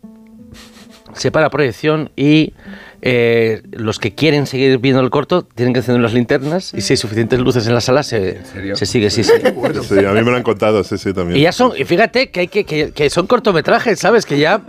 se 1.13 1.31
para 1.31 1.47
la 1.47 1.49
proyección 1.49 2.11
y 2.15 2.53
eh, 3.01 3.61
los 3.71 3.99
que 3.99 4.13
quieren 4.13 4.45
seguir 4.45 4.77
viendo 4.79 5.01
el 5.01 5.09
corto 5.09 5.43
tienen 5.43 5.73
que 5.73 5.79
encender 5.79 6.01
las 6.01 6.13
linternas 6.13 6.73
y 6.73 6.81
si 6.81 6.93
hay 6.93 6.97
suficientes 6.97 7.39
luces 7.39 7.65
en 7.67 7.73
la 7.73 7.81
sala 7.81 8.03
se, 8.03 8.41
se 8.75 8.85
sigue, 8.85 9.09
sí, 9.09 9.23
sí. 9.23 9.31
Sí, 9.83 10.05
a 10.05 10.11
mí 10.11 10.21
me 10.21 10.31
lo 10.31 10.35
han 10.37 10.43
contado, 10.43 10.83
sí, 10.83 10.97
sí, 10.97 11.13
también. 11.13 11.39
Y 11.39 11.43
ya 11.43 11.51
son, 11.51 11.71
y 11.77 11.83
fíjate 11.85 12.29
que 12.29 12.41
hay 12.41 12.47
que, 12.47 12.65
que, 12.65 12.91
que 12.91 13.09
son 13.09 13.27
cortometrajes, 13.27 13.99
¿sabes? 13.99 14.25
Que 14.25 14.37
ya 14.37 14.61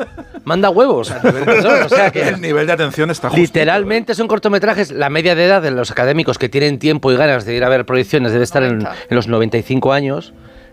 manda 0.45 0.71
huevos. 0.71 1.11
O 1.11 1.89
sea 1.89 2.11
que 2.11 2.29
El 2.29 2.41
nivel 2.41 2.67
de 2.67 2.73
atención 2.73 3.11
está 3.11 3.29
justo. 3.29 3.41
literalmente 3.41 4.15
son 4.15 4.29
cortometrajes. 4.29 4.91
La 4.93 5.11
media 5.11 5.35
de 5.35 5.45
edad 5.47 5.63
de 5.63 5.71
los 5.71 5.91
académicos 5.91 6.39
que 6.39 6.49
tienen 6.49 6.79
tiempo 6.79 7.11
y 7.13 7.17
ganas 7.17 7.45
de 7.45 7.55
ir 7.55 7.65
a 7.65 7.69
ver 7.69 7.85
proyecciones 7.87 8.33
debe 8.33 8.45
estar 8.45 8.63
en, 8.63 8.81
en 8.83 9.17
los 9.17 9.29
95 9.29 9.93
años. 9.93 10.33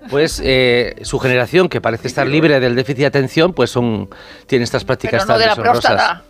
Pues 0.09 0.41
eh, 0.43 0.95
su 1.01 1.19
generación, 1.19 1.67
que 1.67 1.81
parece 1.81 2.07
estar 2.07 2.27
libre 2.27 2.59
del 2.59 2.75
déficit 2.75 2.99
de 2.99 3.05
atención, 3.07 3.53
pues 3.53 3.69
son 3.71 4.09
tiene 4.45 4.63
estas 4.63 4.85
prácticas 4.85 5.25
Pero 5.25 5.39
no 5.39 5.79
tan 5.81 5.93
de 5.93 5.95
la. 5.97 6.23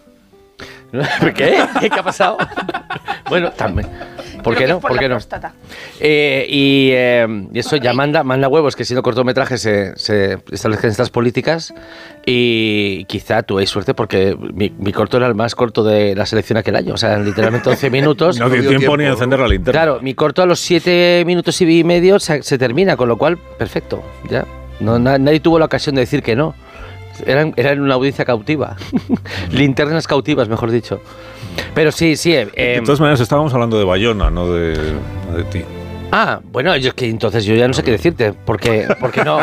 ¿Qué? 1.36 1.58
¿Qué 1.80 2.00
ha 2.00 2.04
pasado? 2.04 2.38
bueno, 3.30 3.52
también. 3.52 3.88
¿Por 4.44 4.56
qué 4.56 4.68
no? 4.68 4.80
por 4.80 4.90
¿Por 4.92 4.96
la 4.96 5.02
qué 5.02 5.10
no? 5.10 5.18
Eh, 6.00 6.46
y, 6.48 6.92
eh, 6.94 7.28
y 7.54 7.60
eso 7.60 7.76
ya 7.76 7.92
manda, 7.94 8.24
manda 8.24 8.48
huevos 8.48 8.76
que 8.76 8.86
siendo 8.86 9.04
cortometrajes 9.04 9.60
se, 9.62 9.98
se 9.98 10.38
establezcan 10.52 10.90
estas 10.92 11.10
políticas 11.10 11.74
y 12.26 13.04
quizá 13.06 13.44
tú 13.44 13.58
hay 13.58 13.68
suerte 13.68 13.94
porque 13.94 14.38
mi, 14.54 14.70
mi 14.78 14.94
corto 14.94 15.18
era 15.18 15.28
el 15.28 15.36
más 15.36 15.56
corto 15.56 15.84
de 15.84 16.16
la 16.16 16.26
selección 16.26 16.58
aquel 16.58 16.76
año, 16.76 16.94
o 16.94 16.98
sea, 16.98 17.18
literalmente 17.18 17.70
11 17.70 17.90
minutos. 17.92 18.40
No 18.40 18.50
dio 18.50 18.70
tiempo, 18.70 18.96
ni 18.96 19.06
a 19.06 19.10
encender 19.10 19.40
la 19.40 19.48
linterna. 19.48 19.72
Claro, 19.82 20.00
mi 20.02 20.14
corto 20.14 20.42
a 20.42 20.46
los 20.46 20.60
7 20.62 21.24
minutos 21.26 21.60
y 21.62 21.84
medio 21.84 22.20
se, 22.20 22.44
se 22.44 22.58
termina, 22.58 22.96
con 22.96 23.10
lo 23.10 23.18
cual, 23.18 23.38
perfecto, 23.58 24.04
ya. 24.30 24.46
No, 24.80 25.00
na- 25.00 25.18
nadie 25.18 25.40
tuvo 25.40 25.58
la 25.60 25.66
ocasión 25.66 25.96
de 25.96 26.02
decir 26.02 26.22
que 26.22 26.36
no. 26.36 26.54
Eran, 27.26 27.54
eran 27.58 27.80
una 27.82 27.96
audiencia 27.96 28.26
cautiva. 28.26 28.76
Linternas 29.52 30.08
cautivas, 30.08 30.50
mejor 30.50 30.72
dicho. 30.72 31.02
Pero 31.74 31.92
sí, 31.92 32.16
sí. 32.16 32.34
eh, 32.34 32.48
De 32.56 32.76
em, 32.76 32.84
todas 32.84 33.00
maneras, 33.00 33.20
estábamos 33.20 33.54
hablando 33.54 33.78
de 33.78 33.86
Bayona, 33.86 34.30
no 34.30 34.52
de, 34.52 34.78
no 35.30 35.38
de 35.38 35.44
ti. 35.46 35.64
Ah, 36.12 36.40
bueno, 36.44 36.76
yo 36.78 36.96
que 36.96 37.10
entonces 37.10 37.44
yo 37.44 37.54
ya 37.56 37.68
no 37.68 37.74
sé 37.74 37.84
qué 37.84 37.92
decirte, 37.92 38.34
porque, 38.34 38.88
porque 39.00 39.24
no, 39.24 39.40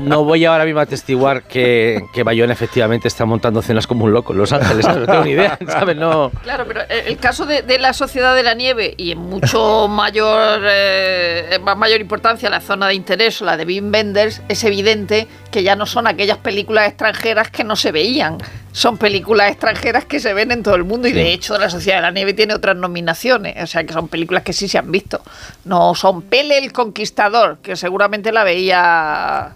no 0.00 0.24
voy 0.24 0.44
ahora 0.44 0.64
mismo 0.64 0.80
a 0.80 0.84
atestiguar 0.84 1.42
que, 1.42 2.04
que 2.14 2.22
Bayona 2.22 2.52
efectivamente 2.52 3.08
está 3.08 3.24
montando 3.24 3.60
cenas 3.60 3.86
como 3.86 4.04
un 4.04 4.12
loco 4.12 4.32
en 4.32 4.38
Los 4.38 4.52
Ángeles, 4.52 4.84
¿sabes? 4.84 5.00
no 5.00 5.06
tengo 5.06 5.24
ni 5.24 5.32
idea, 5.32 5.58
¿sabes? 5.68 5.96
No, 5.96 6.30
Claro, 6.42 6.64
pero 6.66 6.82
el 6.88 7.16
caso 7.18 7.44
de, 7.44 7.62
de 7.62 7.78
la 7.78 7.92
Sociedad 7.92 8.36
de 8.36 8.42
la 8.44 8.54
Nieve 8.54 8.94
y 8.96 9.12
en 9.12 9.18
mucho 9.18 9.88
mayor, 9.88 10.60
eh, 10.64 11.58
mayor 11.76 12.00
importancia 12.00 12.48
la 12.50 12.60
zona 12.60 12.88
de 12.88 12.94
interés, 12.94 13.40
la 13.40 13.56
de 13.56 13.64
Wim 13.64 13.92
Wenders, 13.92 14.42
es 14.48 14.62
evidente 14.64 15.26
que 15.50 15.62
ya 15.62 15.74
no 15.74 15.86
son 15.86 16.06
aquellas 16.06 16.38
películas 16.38 16.88
extranjeras 16.88 17.50
que 17.50 17.64
no 17.64 17.76
se 17.76 17.92
veían. 17.92 18.38
Son 18.76 18.98
películas 18.98 19.50
extranjeras 19.50 20.04
que 20.04 20.20
se 20.20 20.34
ven 20.34 20.50
en 20.50 20.62
todo 20.62 20.74
el 20.74 20.84
mundo 20.84 21.08
y 21.08 21.12
de 21.12 21.32
hecho 21.32 21.56
la 21.56 21.70
Sociedad 21.70 21.96
de 21.96 22.02
la 22.02 22.10
Nieve 22.10 22.34
tiene 22.34 22.52
otras 22.52 22.76
nominaciones, 22.76 23.56
o 23.62 23.66
sea 23.66 23.84
que 23.84 23.94
son 23.94 24.06
películas 24.08 24.42
que 24.42 24.52
sí 24.52 24.68
se 24.68 24.76
han 24.76 24.92
visto. 24.92 25.22
No 25.64 25.94
son 25.94 26.20
Pele 26.20 26.58
el 26.58 26.74
Conquistador, 26.74 27.56
que 27.62 27.74
seguramente 27.74 28.32
la 28.32 28.44
veía 28.44 29.54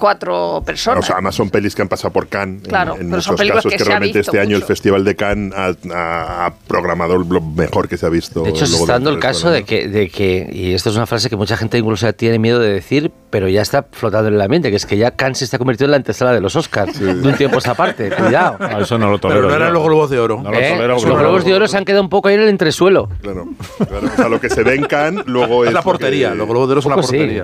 cuatro 0.00 0.60
personas. 0.66 1.04
O 1.04 1.06
sea, 1.06 1.14
además 1.16 1.36
son 1.36 1.48
pelis 1.50 1.76
que 1.76 1.82
han 1.82 1.88
pasado 1.88 2.12
por 2.12 2.26
Cannes. 2.26 2.64
en- 2.64 2.68
Claro, 2.70 2.96
en, 2.98 3.08
pero 3.10 3.22
son 3.22 3.36
películas 3.36 3.62
casos 3.62 3.70
que 3.72 3.78
que, 3.78 3.84
se 3.84 3.90
ha 3.90 3.92
realmente 3.92 4.18
visto 4.18 4.30
este 4.32 4.40
año 4.40 4.50
el 4.56 4.62
mucho. 4.62 4.66
Festival 4.66 5.04
de 5.04 5.14
Cannes 5.16 5.54
ha, 5.56 5.66
ha- 5.94 6.46
ha 6.46 6.54
programado 6.66 7.16
lo 7.18 7.40
mejor 7.40 7.88
que 7.88 7.96
se 7.96 8.06
ha 8.06 8.08
visto. 8.08 8.42
De 8.42 8.50
hecho, 8.50 8.64
se 8.66 8.70
luego 8.72 8.84
está 8.86 8.94
dando 8.94 9.10
el 9.10 9.20
caso 9.20 9.50
de 9.50 9.62
que, 9.62 9.86
de 9.86 10.08
que, 10.08 10.48
y 10.52 10.72
esto 10.74 10.90
es 10.90 10.96
una 10.96 11.06
frase 11.06 11.30
que 11.30 11.36
mucha 11.36 11.56
gente 11.56 11.78
incluso 11.78 12.12
tiene 12.14 12.38
miedo 12.40 12.58
de 12.58 12.72
decir, 12.72 13.12
pero 13.30 13.46
ya 13.48 13.62
está 13.62 13.86
flotando 13.92 14.28
en 14.28 14.34
el 14.34 14.40
ambiente, 14.40 14.70
que 14.70 14.76
es 14.76 14.86
que 14.86 14.96
ya 14.96 15.12
Cannes 15.12 15.38
se 15.38 15.44
está 15.44 15.58
convirtiendo 15.58 15.86
en 15.88 15.90
la 15.92 15.96
antesala 15.98 16.32
de 16.32 16.40
los 16.40 16.56
Oscars, 16.56 16.98
de 16.98 17.10
un 17.28 17.34
tiempo 17.36 17.56
a 17.56 17.58
esta 17.58 17.74
parte, 17.74 18.10
cuidado. 18.16 18.56
Ah, 18.58 18.78
eso 18.80 18.98
no 18.98 19.10
lo 19.10 19.20
Pero 19.20 19.34
tolero. 19.34 19.48
no 19.50 19.54
eran 19.54 19.72
los 19.72 19.84
globos 19.84 20.10
de 20.10 20.18
oro. 20.18 20.40
No 20.42 20.50
lo 20.50 20.58
¿Eh? 20.58 20.70
tolero, 20.72 20.94
Los 20.94 21.04
pero- 21.04 21.18
globos 21.18 21.44
de 21.44 21.54
oro 21.54 21.68
se 21.68 21.76
han 21.76 21.84
quedado 21.84 22.02
un 22.02 22.08
poco 22.08 22.28
ahí 22.28 22.34
en 22.36 22.40
el 22.42 22.48
entresuelo. 22.48 23.08
Claro, 23.20 23.46
claro. 23.88 24.06
O 24.12 24.16
sea, 24.16 24.28
lo 24.28 24.40
que 24.40 24.48
se 24.48 24.62
ve 24.62 24.74
en 24.76 24.84
Cannes 24.86 25.26
luego 25.26 25.64
es. 25.64 25.68
Es 25.68 25.74
la 25.74 25.80
lo 25.80 25.84
portería, 25.84 26.34
los 26.34 26.48
globos 26.48 26.68
de 26.68 26.72
oro 26.72 26.82
son 26.82 26.90
la 26.90 26.96
Poco 26.96 27.08
sí. 27.08 27.42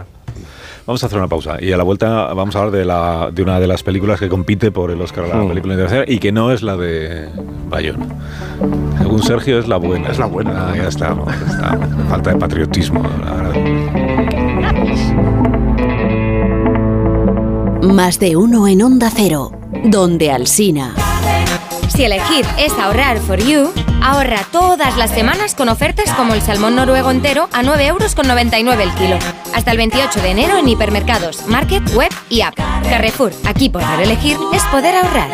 Vamos 0.87 1.03
a 1.03 1.07
hacer 1.07 1.19
una 1.19 1.27
pausa 1.27 1.57
y 1.61 1.73
a 1.73 1.77
la 1.77 1.83
vuelta 1.83 2.33
vamos 2.33 2.55
a 2.55 2.61
hablar 2.61 2.73
de, 2.79 2.85
la, 2.85 3.31
de 3.33 3.43
una 3.43 3.59
de 3.59 3.67
las 3.67 3.83
películas 3.83 4.21
que 4.21 4.29
compite 4.29 4.71
por 4.71 4.93
el 4.93 5.01
Oscar 5.01 5.25
a 5.25 5.29
la 5.29 5.35
Mm. 5.43 5.49
película 5.49 5.75
internacional 5.75 6.09
y 6.09 6.19
que 6.21 6.31
no 6.31 6.53
es 6.53 6.63
la 6.63 6.77
de 6.77 7.29
Bayona. 7.69 8.07
Según 8.99 9.21
Sergio 9.23 9.59
es 9.59 9.67
la 9.67 9.79
buena. 9.79 10.11
Es 10.11 10.19
la 10.19 10.27
buena. 10.27 10.69
Ah, 10.71 10.77
ya 10.77 10.87
está. 10.89 11.15
Falta 12.09 12.31
de 12.31 12.37
patriotismo. 12.37 13.03
la 13.25 13.33
verdad. 13.35 13.57
Más 17.83 18.19
de 18.21 18.37
uno 18.37 18.69
en 18.69 18.83
Onda 18.83 19.11
Cero, 19.15 19.51
donde 19.85 20.31
Alsina. 20.31 20.95
Si 21.97 22.05
elegir 22.05 22.45
es 22.59 22.75
ahorrar 22.75 23.19
for 23.21 23.39
you, 23.39 23.73
ahorra 24.03 24.45
todas 24.53 24.99
las 24.99 25.11
semanas 25.11 25.55
con 25.55 25.71
ofertas 25.71 26.13
como 26.13 26.35
el 26.35 26.43
salmón 26.43 26.77
noruego 26.77 27.11
entero 27.11 27.49
a 27.55 27.63
9,99 27.63 27.87
euros 27.87 28.15
con 28.15 28.29
99 28.29 28.83
el 28.83 28.95
kilo. 28.97 29.19
Hasta 29.55 29.71
el 29.71 29.79
28 29.79 30.21
de 30.21 30.31
enero 30.31 30.59
en 30.59 30.69
hipermercados, 30.69 31.47
market, 31.47 31.83
web 31.95 32.11
y 32.29 32.43
app. 32.43 32.55
Carrefour, 32.55 33.33
aquí 33.47 33.71
poder 33.71 33.99
elegir 34.03 34.37
es 34.53 34.63
poder 34.65 34.95
ahorrar. 34.95 35.31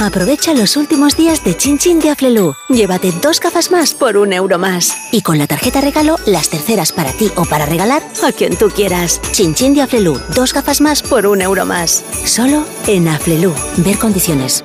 Aprovecha 0.00 0.54
los 0.54 0.76
últimos 0.76 1.16
días 1.16 1.44
de 1.44 1.56
Chin 1.56 1.78
Chin 1.78 2.00
de 2.00 2.10
Aflelu. 2.10 2.54
Llévate 2.68 3.12
dos 3.22 3.38
gafas 3.38 3.70
más 3.70 3.94
por 3.94 4.16
un 4.16 4.32
euro 4.32 4.58
más. 4.58 4.92
Y 5.12 5.22
con 5.22 5.38
la 5.38 5.46
tarjeta 5.46 5.80
regalo, 5.80 6.16
las 6.26 6.48
terceras 6.48 6.90
para 6.90 7.12
ti 7.12 7.30
o 7.36 7.44
para 7.44 7.66
regalar 7.66 8.02
a 8.24 8.32
quien 8.32 8.56
tú 8.56 8.70
quieras. 8.70 9.20
Chin 9.30 9.54
Chin 9.54 9.72
de 9.72 9.82
Aflelu. 9.82 10.18
Dos 10.34 10.52
gafas 10.52 10.80
más 10.80 11.00
por 11.00 11.28
un 11.28 11.42
euro 11.42 11.64
más. 11.64 12.02
Solo 12.24 12.64
en 12.88 13.06
Aflelu. 13.06 13.54
Ver 13.76 13.98
condiciones. 13.98 14.64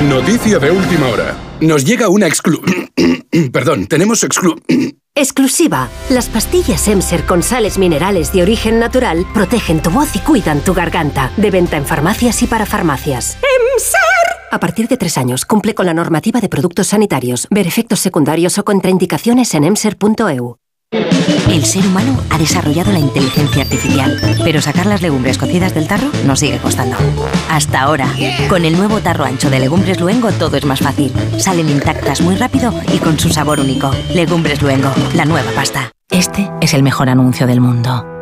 Noticia 0.00 0.58
de 0.58 0.70
última 0.70 1.08
hora. 1.08 1.36
Nos 1.60 1.84
llega 1.84 2.08
una 2.08 2.26
exclu... 2.26 2.60
Perdón, 3.52 3.86
tenemos 3.86 4.24
exclu... 4.24 4.60
Exclusiva. 5.14 5.88
Las 6.08 6.28
pastillas 6.28 6.88
Emser 6.88 7.24
con 7.26 7.42
sales 7.42 7.76
minerales 7.76 8.32
de 8.32 8.42
origen 8.42 8.80
natural 8.80 9.26
protegen 9.34 9.82
tu 9.82 9.90
voz 9.90 10.16
y 10.16 10.20
cuidan 10.20 10.60
tu 10.60 10.72
garganta. 10.72 11.30
De 11.36 11.50
venta 11.50 11.76
en 11.76 11.84
farmacias 11.84 12.42
y 12.42 12.46
para 12.46 12.64
farmacias. 12.64 13.36
¡Emser! 13.36 13.98
A 14.50 14.58
partir 14.58 14.88
de 14.88 14.96
tres 14.96 15.18
años, 15.18 15.44
cumple 15.44 15.74
con 15.74 15.86
la 15.86 15.94
normativa 15.94 16.40
de 16.40 16.48
productos 16.48 16.88
sanitarios. 16.88 17.46
Ver 17.50 17.66
efectos 17.66 18.00
secundarios 18.00 18.58
o 18.58 18.64
contraindicaciones 18.64 19.54
en 19.54 19.64
emser.eu. 19.64 20.61
El 20.92 21.64
ser 21.64 21.86
humano 21.86 22.18
ha 22.30 22.38
desarrollado 22.38 22.92
la 22.92 22.98
inteligencia 22.98 23.62
artificial, 23.62 24.18
pero 24.44 24.60
sacar 24.60 24.86
las 24.86 25.02
legumbres 25.02 25.38
cocidas 25.38 25.74
del 25.74 25.88
tarro 25.88 26.10
nos 26.26 26.40
sigue 26.40 26.58
costando. 26.58 26.96
Hasta 27.48 27.80
ahora, 27.82 28.08
con 28.48 28.64
el 28.64 28.76
nuevo 28.76 29.00
tarro 29.00 29.24
ancho 29.24 29.50
de 29.50 29.60
Legumbres 29.60 30.00
Luengo 30.00 30.30
todo 30.32 30.56
es 30.56 30.64
más 30.64 30.80
fácil. 30.80 31.12
Salen 31.38 31.68
intactas 31.68 32.20
muy 32.20 32.36
rápido 32.36 32.72
y 32.92 32.98
con 32.98 33.18
su 33.18 33.30
sabor 33.30 33.60
único. 33.60 33.90
Legumbres 34.14 34.60
Luengo, 34.62 34.92
la 35.14 35.24
nueva 35.24 35.50
pasta. 35.52 35.90
Este 36.10 36.50
es 36.60 36.74
el 36.74 36.82
mejor 36.82 37.08
anuncio 37.08 37.46
del 37.46 37.60
mundo. 37.60 38.21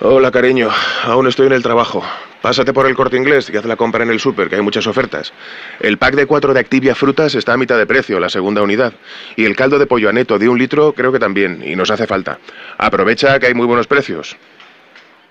Hola, 0.00 0.30
cariño. 0.30 0.68
Aún 1.04 1.26
estoy 1.26 1.46
en 1.46 1.54
el 1.54 1.62
trabajo. 1.62 2.02
Pásate 2.42 2.74
por 2.74 2.86
el 2.86 2.94
corte 2.94 3.16
inglés 3.16 3.50
y 3.52 3.56
haz 3.56 3.64
la 3.64 3.76
compra 3.76 4.04
en 4.04 4.10
el 4.10 4.20
súper, 4.20 4.48
que 4.50 4.56
hay 4.56 4.62
muchas 4.62 4.86
ofertas. 4.86 5.32
El 5.80 5.96
pack 5.96 6.14
de 6.14 6.26
cuatro 6.26 6.52
de 6.52 6.60
Activia 6.60 6.94
Frutas 6.94 7.34
está 7.34 7.54
a 7.54 7.56
mitad 7.56 7.78
de 7.78 7.86
precio, 7.86 8.20
la 8.20 8.28
segunda 8.28 8.62
unidad. 8.62 8.92
Y 9.36 9.46
el 9.46 9.56
caldo 9.56 9.78
de 9.78 9.86
pollo 9.86 10.10
aneto 10.10 10.38
de 10.38 10.48
un 10.48 10.58
litro 10.58 10.92
creo 10.92 11.12
que 11.12 11.18
también, 11.18 11.62
y 11.64 11.74
nos 11.76 11.90
hace 11.90 12.06
falta. 12.06 12.38
Aprovecha 12.76 13.38
que 13.38 13.46
hay 13.46 13.54
muy 13.54 13.66
buenos 13.66 13.86
precios. 13.86 14.36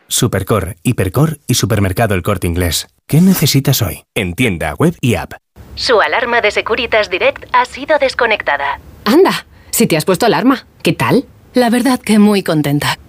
Supercor, 0.07 0.75
Hipercor 0.83 1.37
y 1.47 1.53
Supermercado 1.53 2.15
El 2.15 2.23
Corte 2.23 2.47
Inglés. 2.47 2.87
¿Qué 3.07 3.21
necesitas 3.21 3.81
hoy? 3.83 4.03
En 4.15 4.33
tienda, 4.33 4.73
web 4.73 4.95
y 4.99 5.15
app. 5.15 5.33
Su 5.75 6.01
alarma 6.01 6.41
de 6.41 6.51
Securitas 6.51 7.09
Direct 7.09 7.45
ha 7.53 7.65
sido 7.65 7.97
desconectada. 7.99 8.79
Anda, 9.05 9.45
si 9.69 9.87
te 9.87 9.95
has 9.95 10.05
puesto 10.05 10.25
alarma, 10.25 10.65
¿qué 10.81 10.93
tal? 10.93 11.25
La 11.53 11.69
verdad 11.69 11.99
que 11.99 12.19
muy 12.19 12.43
contenta. 12.43 12.97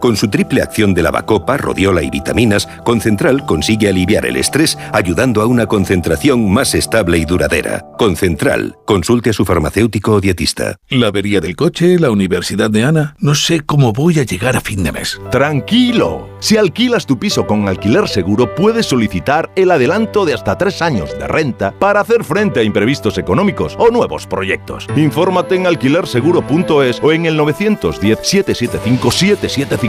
Con 0.00 0.16
su 0.16 0.28
triple 0.28 0.62
acción 0.62 0.94
de 0.94 1.02
lavacopa, 1.02 1.58
rodiola 1.58 2.02
y 2.02 2.08
vitaminas, 2.08 2.66
Concentral 2.84 3.44
consigue 3.44 3.88
aliviar 3.88 4.24
el 4.24 4.36
estrés 4.36 4.78
ayudando 4.92 5.42
a 5.42 5.46
una 5.46 5.66
concentración 5.66 6.50
más 6.50 6.74
estable 6.74 7.18
y 7.18 7.26
duradera. 7.26 7.84
Concentral. 7.98 8.76
Consulte 8.86 9.30
a 9.30 9.32
su 9.34 9.44
farmacéutico 9.44 10.12
o 10.14 10.20
dietista. 10.20 10.76
La 10.88 11.08
avería 11.08 11.40
del 11.40 11.54
coche, 11.54 11.98
la 11.98 12.10
universidad 12.10 12.70
de 12.70 12.84
Ana. 12.84 13.14
No 13.18 13.34
sé 13.34 13.60
cómo 13.60 13.92
voy 13.92 14.18
a 14.18 14.24
llegar 14.24 14.56
a 14.56 14.60
fin 14.62 14.82
de 14.82 14.92
mes. 14.92 15.20
Tranquilo. 15.30 16.30
Si 16.40 16.56
alquilas 16.56 17.04
tu 17.04 17.18
piso 17.18 17.46
con 17.46 17.68
alquiler 17.68 18.08
seguro, 18.08 18.54
puedes 18.54 18.86
solicitar 18.86 19.50
el 19.54 19.70
adelanto 19.70 20.24
de 20.24 20.32
hasta 20.32 20.56
tres 20.56 20.80
años 20.80 21.10
de 21.18 21.28
renta 21.28 21.72
para 21.78 22.00
hacer 22.00 22.24
frente 22.24 22.60
a 22.60 22.62
imprevistos 22.62 23.18
económicos 23.18 23.76
o 23.78 23.90
nuevos 23.90 24.26
proyectos. 24.26 24.86
Infórmate 24.96 25.56
en 25.56 25.66
alquilerseguro.es 25.66 27.00
o 27.02 27.12
en 27.12 27.26
el 27.26 27.36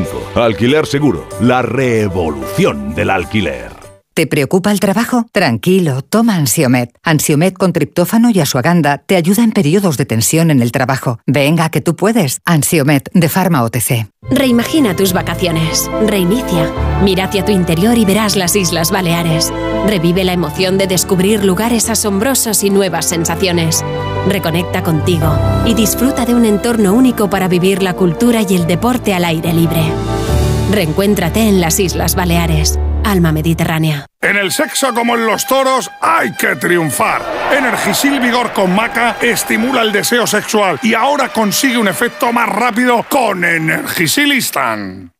910-775-775. 0.03 0.35
Alquiler 0.35 0.85
Seguro, 0.85 1.27
la 1.41 1.61
revolución 1.61 2.93
del 2.95 3.09
alquiler. 3.09 3.81
¿Te 4.13 4.27
preocupa 4.27 4.73
el 4.73 4.81
trabajo? 4.81 5.25
Tranquilo, 5.31 6.01
toma 6.01 6.35
Ansiomet. 6.35 6.91
Ansiomet 7.01 7.53
con 7.53 7.71
triptófano 7.71 8.29
y 8.29 8.41
asuaganda 8.41 8.97
te 8.97 9.15
ayuda 9.15 9.43
en 9.43 9.53
periodos 9.53 9.95
de 9.95 10.05
tensión 10.05 10.51
en 10.51 10.61
el 10.61 10.73
trabajo. 10.73 11.19
Venga, 11.25 11.69
que 11.69 11.79
tú 11.79 11.95
puedes. 11.95 12.41
Ansiomet 12.43 13.09
de 13.13 13.29
Pharma 13.29 13.63
OTC. 13.63 14.09
Reimagina 14.29 14.97
tus 14.97 15.13
vacaciones. 15.13 15.89
Reinicia. 16.05 16.69
Mira 17.01 17.25
hacia 17.25 17.45
tu 17.45 17.53
interior 17.53 17.97
y 17.97 18.03
verás 18.03 18.35
las 18.35 18.57
Islas 18.57 18.91
Baleares. 18.91 19.51
Revive 19.87 20.25
la 20.25 20.33
emoción 20.33 20.77
de 20.77 20.87
descubrir 20.87 21.45
lugares 21.45 21.89
asombrosos 21.89 22.65
y 22.65 22.69
nuevas 22.69 23.07
sensaciones. 23.07 23.81
Reconecta 24.27 24.83
contigo 24.83 25.35
y 25.65 25.73
disfruta 25.73 26.25
de 26.25 26.35
un 26.35 26.45
entorno 26.45 26.93
único 26.93 27.29
para 27.29 27.47
vivir 27.47 27.81
la 27.81 27.93
cultura 27.93 28.41
y 28.47 28.55
el 28.55 28.67
deporte 28.67 29.13
al 29.13 29.25
aire 29.25 29.53
libre. 29.53 29.83
Reencuéntrate 30.71 31.41
en 31.41 31.59
las 31.59 31.79
Islas 31.79 32.15
Baleares. 32.15 32.79
Alma 33.03 33.31
Mediterránea. 33.31 34.05
En 34.21 34.37
el 34.37 34.51
sexo 34.51 34.93
como 34.93 35.15
en 35.15 35.25
los 35.25 35.47
toros 35.47 35.89
hay 35.99 36.33
que 36.33 36.55
triunfar. 36.55 37.23
Energisil 37.51 38.19
Vigor 38.19 38.53
con 38.53 38.75
Maca 38.75 39.17
estimula 39.21 39.81
el 39.81 39.91
deseo 39.91 40.27
sexual 40.27 40.79
y 40.83 40.93
ahora 40.93 41.29
consigue 41.29 41.77
un 41.77 41.87
efecto 41.87 42.31
más 42.31 42.47
rápido 42.47 43.03
con 43.09 43.43
Energisilistan. 43.43 45.11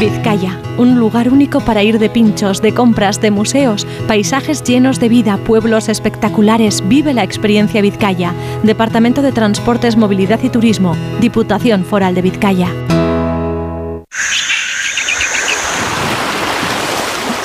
Vizcaya, 0.00 0.58
un 0.78 0.98
lugar 0.98 1.28
único 1.28 1.60
para 1.60 1.82
ir 1.82 1.98
de 1.98 2.08
pinchos, 2.08 2.62
de 2.62 2.72
compras, 2.72 3.20
de 3.20 3.30
museos, 3.30 3.86
paisajes 4.08 4.62
llenos 4.62 4.98
de 4.98 5.10
vida, 5.10 5.36
pueblos 5.36 5.90
espectaculares. 5.90 6.82
Vive 6.88 7.12
la 7.12 7.22
experiencia 7.22 7.82
Vizcaya. 7.82 8.32
Departamento 8.62 9.20
de 9.20 9.30
Transportes, 9.30 9.98
Movilidad 9.98 10.40
y 10.42 10.48
Turismo. 10.48 10.96
Diputación 11.20 11.84
Foral 11.84 12.14
de 12.14 12.22
Vizcaya. 12.22 12.68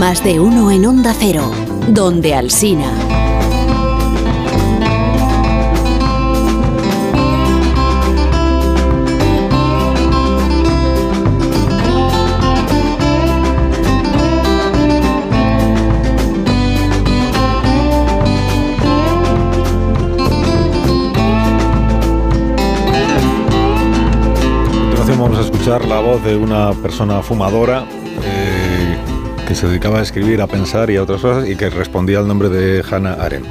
Más 0.00 0.24
de 0.24 0.40
uno 0.40 0.70
en 0.70 0.86
Onda 0.86 1.12
Cero, 1.12 1.52
donde 1.88 2.34
Alsina. 2.34 2.90
vamos 25.18 25.36
a 25.36 25.42
escuchar 25.42 25.84
la 25.84 26.00
voz 26.00 26.24
de 26.24 26.36
una 26.36 26.72
persona 26.72 27.20
fumadora 27.20 27.84
que 29.50 29.56
se 29.56 29.66
dedicaba 29.66 29.98
a 29.98 30.02
escribir, 30.02 30.40
a 30.40 30.46
pensar 30.46 30.90
y 30.90 30.96
a 30.96 31.02
otras 31.02 31.22
cosas 31.22 31.48
y 31.48 31.56
que 31.56 31.70
respondía 31.70 32.20
al 32.20 32.28
nombre 32.28 32.48
de 32.48 32.84
Hannah 32.88 33.14
Arendt. 33.14 33.48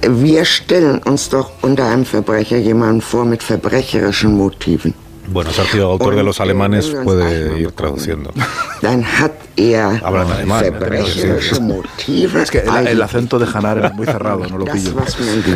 Wir 0.00 0.46
stellen 0.46 1.02
uns 1.04 1.28
doch 1.28 1.50
unter 1.60 1.84
einem 1.88 2.06
Verbrecher 2.06 2.56
jemanden 2.56 3.02
vor 3.02 3.26
mit 3.26 3.42
verbrecherischen 3.42 4.32
Motiven. 4.32 4.94
Bueno, 5.32 5.50
Sergio, 5.50 5.90
autor 5.90 6.14
de 6.14 6.22
los 6.22 6.40
alemanes, 6.40 6.94
puede 7.04 7.60
ir 7.60 7.72
traduciendo. 7.72 8.32
Hablan 10.02 10.30
alemán. 10.30 10.64
Es 12.42 12.50
que 12.50 12.58
el, 12.58 12.86
el 12.88 13.02
acento 13.02 13.38
de 13.38 13.46
Hanaren 13.52 13.84
es 13.84 13.94
muy 13.94 14.06
cerrado, 14.06 14.46
no 14.48 14.58
lo 14.58 14.64
pillo. 14.64 14.94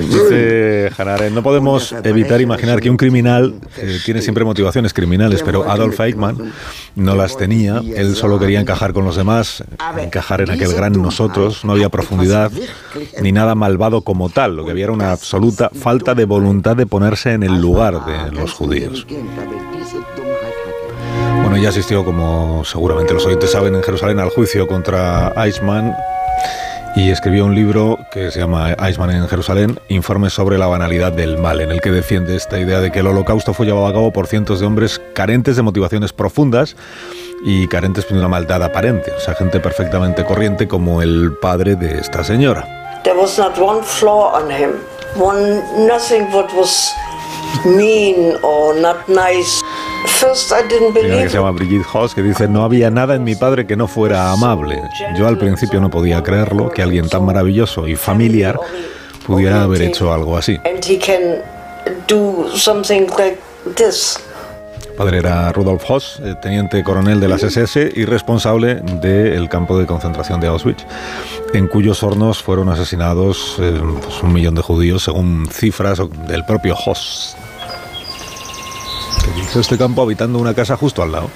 Dice 0.00 0.90
Hanaren, 0.96 1.34
no 1.34 1.42
podemos 1.42 1.92
evitar 2.04 2.40
imaginar 2.40 2.80
que 2.80 2.90
un 2.90 2.96
criminal 2.96 3.54
eh, 3.76 3.98
tiene 4.04 4.22
siempre 4.22 4.44
motivaciones 4.44 4.92
criminales, 4.92 5.42
pero 5.42 5.68
Adolf 5.68 5.98
Eichmann 6.00 6.52
no 6.94 7.14
las 7.14 7.36
tenía. 7.36 7.80
Él 7.96 8.16
solo 8.16 8.38
quería 8.38 8.60
encajar 8.60 8.92
con 8.92 9.04
los 9.04 9.16
demás, 9.16 9.64
encajar 9.98 10.40
en 10.42 10.50
aquel 10.50 10.72
gran 10.72 10.92
nosotros. 10.92 11.64
No 11.64 11.72
había 11.72 11.88
profundidad 11.88 12.52
ni 13.20 13.32
nada 13.32 13.54
malvado 13.54 14.02
como 14.02 14.28
tal. 14.28 14.56
Lo 14.56 14.64
que 14.64 14.70
había 14.70 14.84
era 14.84 14.92
una 14.92 15.12
absoluta 15.12 15.70
falta 15.74 16.14
de 16.14 16.24
voluntad 16.26 16.76
de 16.76 16.86
ponerse 16.86 17.32
en 17.32 17.42
el 17.42 17.60
lugar 17.60 18.04
de 18.04 18.32
los 18.32 18.52
judíos. 18.52 19.06
Bueno, 21.42 21.56
ya 21.56 21.68
asistió, 21.68 22.04
como 22.04 22.64
seguramente 22.64 23.14
los 23.14 23.24
oyentes 23.26 23.50
saben, 23.50 23.74
en 23.74 23.82
Jerusalén 23.82 24.18
al 24.18 24.30
juicio 24.30 24.66
contra 24.66 25.32
Eichmann 25.36 25.94
y 26.96 27.10
escribió 27.10 27.44
un 27.44 27.54
libro 27.54 27.98
que 28.10 28.30
se 28.30 28.40
llama 28.40 28.72
Eichmann 28.72 29.10
en 29.10 29.28
Jerusalén, 29.28 29.78
Informes 29.88 30.32
sobre 30.32 30.56
la 30.56 30.66
banalidad 30.66 31.12
del 31.12 31.36
mal, 31.36 31.60
en 31.60 31.70
el 31.70 31.82
que 31.82 31.90
defiende 31.90 32.34
esta 32.34 32.58
idea 32.58 32.80
de 32.80 32.90
que 32.90 33.00
el 33.00 33.06
holocausto 33.06 33.52
fue 33.52 33.66
llevado 33.66 33.86
a 33.86 33.92
cabo 33.92 34.12
por 34.12 34.26
cientos 34.26 34.60
de 34.60 34.66
hombres 34.66 34.98
carentes 35.12 35.56
de 35.56 35.62
motivaciones 35.62 36.14
profundas 36.14 36.74
y 37.44 37.68
carentes 37.68 38.08
de 38.08 38.18
una 38.18 38.28
maldad 38.28 38.62
aparente, 38.62 39.12
o 39.12 39.20
sea, 39.20 39.34
gente 39.34 39.60
perfectamente 39.60 40.24
corriente 40.24 40.66
como 40.66 41.02
el 41.02 41.32
padre 41.40 41.76
de 41.76 41.98
esta 41.98 42.24
señora. 42.24 42.66
There 43.04 43.16
was 43.16 43.38
not 43.38 43.58
one 43.58 43.82
flaw 43.82 44.34
on 44.34 44.50
him, 44.50 44.70
one 45.16 45.62
nothing 45.86 46.32
what 46.32 46.50
was 46.56 46.94
mean 47.64 48.36
or 48.42 48.74
not 48.74 49.08
nice. 49.08 49.62
First 50.06 50.52
I 50.52 50.62
didn't 50.68 50.92
Señora 50.92 50.94
believe 50.94 51.22
que 51.24 51.28
se 51.30 51.36
llama 51.36 51.50
Brigitte 51.52 51.86
Haas, 51.92 52.14
que 52.14 52.22
dice, 52.22 52.48
no 52.48 52.62
había 52.62 52.90
nada 52.90 53.14
en 53.14 53.24
mi 53.24 53.34
padre 53.34 53.66
que 53.66 53.76
no 53.76 53.88
fuera 53.88 54.30
amable. 54.32 54.80
Yo 55.18 55.26
al 55.26 55.38
principio 55.38 55.80
no 55.80 55.90
podía 55.90 56.22
creerlo, 56.22 56.70
que 56.70 56.82
alguien 56.82 57.08
tan 57.08 57.24
maravilloso 57.24 57.88
y 57.88 57.96
familiar 57.96 58.58
pudiera 59.26 59.62
haber 59.62 59.82
hecho 59.82 60.12
algo 60.12 60.36
así. 60.36 60.58
Padre 64.96 65.18
era 65.18 65.52
Rudolf 65.52 65.84
Hoss, 65.88 66.20
eh, 66.24 66.34
teniente 66.40 66.82
coronel 66.82 67.20
de 67.20 67.28
las 67.28 67.42
SS 67.42 67.92
y 67.94 68.04
responsable 68.06 68.76
del 68.76 69.48
campo 69.48 69.78
de 69.78 69.86
concentración 69.86 70.40
de 70.40 70.46
Auschwitz, 70.46 70.84
en 71.52 71.68
cuyos 71.68 72.02
hornos 72.02 72.42
fueron 72.42 72.70
asesinados 72.70 73.56
eh, 73.58 73.78
pues, 74.02 74.22
un 74.22 74.32
millón 74.32 74.54
de 74.54 74.62
judíos, 74.62 75.04
según 75.04 75.48
cifras 75.50 76.00
del 76.26 76.44
propio 76.46 76.74
Hoss, 76.74 77.36
que 79.22 79.40
hizo 79.40 79.60
este 79.60 79.76
campo 79.76 80.02
habitando 80.02 80.38
una 80.38 80.54
casa 80.54 80.76
justo 80.76 81.02
al 81.02 81.12
lado. 81.12 81.30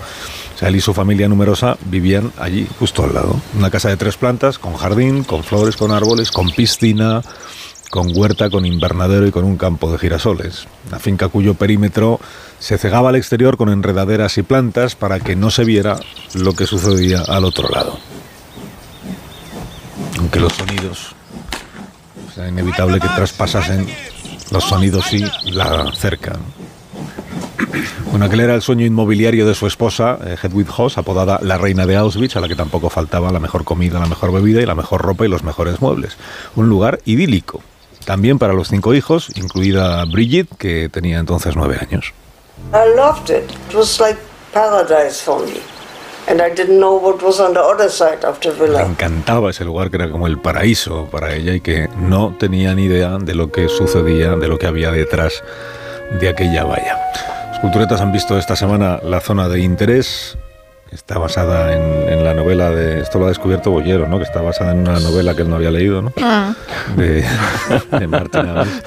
O 0.54 0.58
sea, 0.58 0.68
él 0.68 0.76
y 0.76 0.80
su 0.80 0.94
familia 0.94 1.28
numerosa 1.28 1.76
vivían 1.86 2.32
allí, 2.38 2.66
justo 2.78 3.04
al 3.04 3.14
lado. 3.14 3.40
Una 3.56 3.70
casa 3.70 3.88
de 3.90 3.96
tres 3.96 4.16
plantas, 4.16 4.58
con 4.58 4.74
jardín, 4.74 5.24
con 5.24 5.44
flores, 5.44 5.76
con 5.76 5.90
árboles, 5.90 6.30
con 6.30 6.50
piscina, 6.50 7.22
con 7.90 8.16
huerta, 8.16 8.48
con 8.50 8.64
invernadero 8.64 9.26
y 9.26 9.32
con 9.32 9.44
un 9.44 9.56
campo 9.56 9.90
de 9.90 9.98
girasoles. 9.98 10.66
Una 10.88 10.98
finca 10.98 11.28
cuyo 11.28 11.54
perímetro 11.54 12.20
se 12.58 12.78
cegaba 12.78 13.10
al 13.10 13.16
exterior 13.16 13.56
con 13.56 13.68
enredaderas 13.68 14.38
y 14.38 14.42
plantas 14.42 14.94
para 14.94 15.20
que 15.20 15.36
no 15.36 15.50
se 15.50 15.64
viera 15.64 15.98
lo 16.34 16.54
que 16.54 16.66
sucedía 16.66 17.22
al 17.22 17.44
otro 17.44 17.68
lado. 17.68 17.98
Aunque 20.18 20.38
los 20.38 20.52
sonidos, 20.52 21.14
sea, 22.34 22.48
inevitable 22.48 23.00
que 23.00 23.08
traspasasen 23.08 23.86
los 24.50 24.64
sonidos 24.64 25.12
y 25.12 25.24
la 25.50 25.92
cerca. 25.96 26.38
Bueno, 28.10 28.24
aquel 28.24 28.40
era 28.40 28.54
el 28.54 28.62
sueño 28.62 28.84
inmobiliario 28.84 29.46
de 29.46 29.54
su 29.54 29.66
esposa, 29.66 30.18
eh, 30.24 30.36
Hedwig 30.42 30.66
Hoss, 30.76 30.98
apodada 30.98 31.38
la 31.42 31.58
reina 31.58 31.86
de 31.86 31.96
Auschwitz, 31.96 32.36
a 32.36 32.40
la 32.40 32.48
que 32.48 32.56
tampoco 32.56 32.90
faltaba 32.90 33.30
la 33.30 33.38
mejor 33.38 33.64
comida, 33.64 34.00
la 34.00 34.06
mejor 34.06 34.32
bebida 34.32 34.60
y 34.60 34.66
la 34.66 34.74
mejor 34.74 35.02
ropa 35.02 35.24
y 35.24 35.28
los 35.28 35.44
mejores 35.44 35.80
muebles. 35.80 36.16
Un 36.56 36.68
lugar 36.68 37.00
idílico. 37.04 37.62
También 38.04 38.38
para 38.38 38.52
los 38.54 38.68
cinco 38.68 38.94
hijos, 38.94 39.30
incluida 39.36 40.04
Brigitte, 40.04 40.56
que 40.56 40.88
tenía 40.88 41.18
entonces 41.18 41.54
nueve 41.56 41.78
años. 41.80 42.12
I 42.72 42.94
loved 42.96 43.30
it. 43.30 43.50
It 43.70 43.74
was 43.74 43.98
like 44.00 44.18
paradise 44.52 45.22
for 45.22 45.40
me. 45.44 45.60
And 46.28 46.40
I 46.40 46.50
didn't 46.54 46.78
know 46.78 46.96
what 47.00 47.22
was 47.22 47.40
on 47.40 47.54
the 47.54 47.60
other 47.60 47.90
side 47.90 48.24
of 48.26 48.38
the 48.40 48.50
Le 48.50 48.66
villa. 48.68 48.82
encantaba 48.84 49.50
ese 49.50 49.64
lugar 49.64 49.90
que 49.90 49.96
era 49.96 50.10
como 50.10 50.26
el 50.26 50.38
paraíso 50.38 51.06
para 51.10 51.34
ella 51.34 51.54
y 51.54 51.60
que 51.60 51.88
no 51.96 52.34
tenía 52.38 52.74
ni 52.74 52.84
idea 52.84 53.18
de 53.18 53.34
lo 53.34 53.50
que 53.50 53.68
sucedía, 53.68 54.36
de 54.36 54.46
lo 54.48 54.58
que 54.58 54.66
había 54.66 54.90
detrás 54.92 55.42
de 56.20 56.28
aquella 56.28 56.64
valla. 56.64 56.98
Los 57.50 57.58
culturetas 57.60 58.00
han 58.00 58.12
visto 58.12 58.38
esta 58.38 58.54
semana 58.54 59.00
La 59.02 59.20
Zona 59.20 59.48
de 59.48 59.60
Interés. 59.60 60.36
Está 60.92 61.18
basada 61.18 61.72
en, 61.72 62.08
en 62.12 62.24
la 62.24 62.34
novela 62.34 62.70
de. 62.70 63.00
Esto 63.00 63.18
lo 63.20 63.26
ha 63.26 63.28
descubierto 63.28 63.70
Bollero, 63.70 64.08
¿no? 64.08 64.18
Que 64.18 64.24
está 64.24 64.40
basada 64.40 64.72
en 64.72 64.80
una 64.80 64.98
novela 64.98 65.34
que 65.36 65.42
él 65.42 65.48
no 65.50 65.56
había 65.56 65.70
leído, 65.70 66.02
¿no? 66.02 66.12
Ah, 66.20 66.52
De, 66.96 67.24
de 67.98 68.06
Martin 68.08 68.42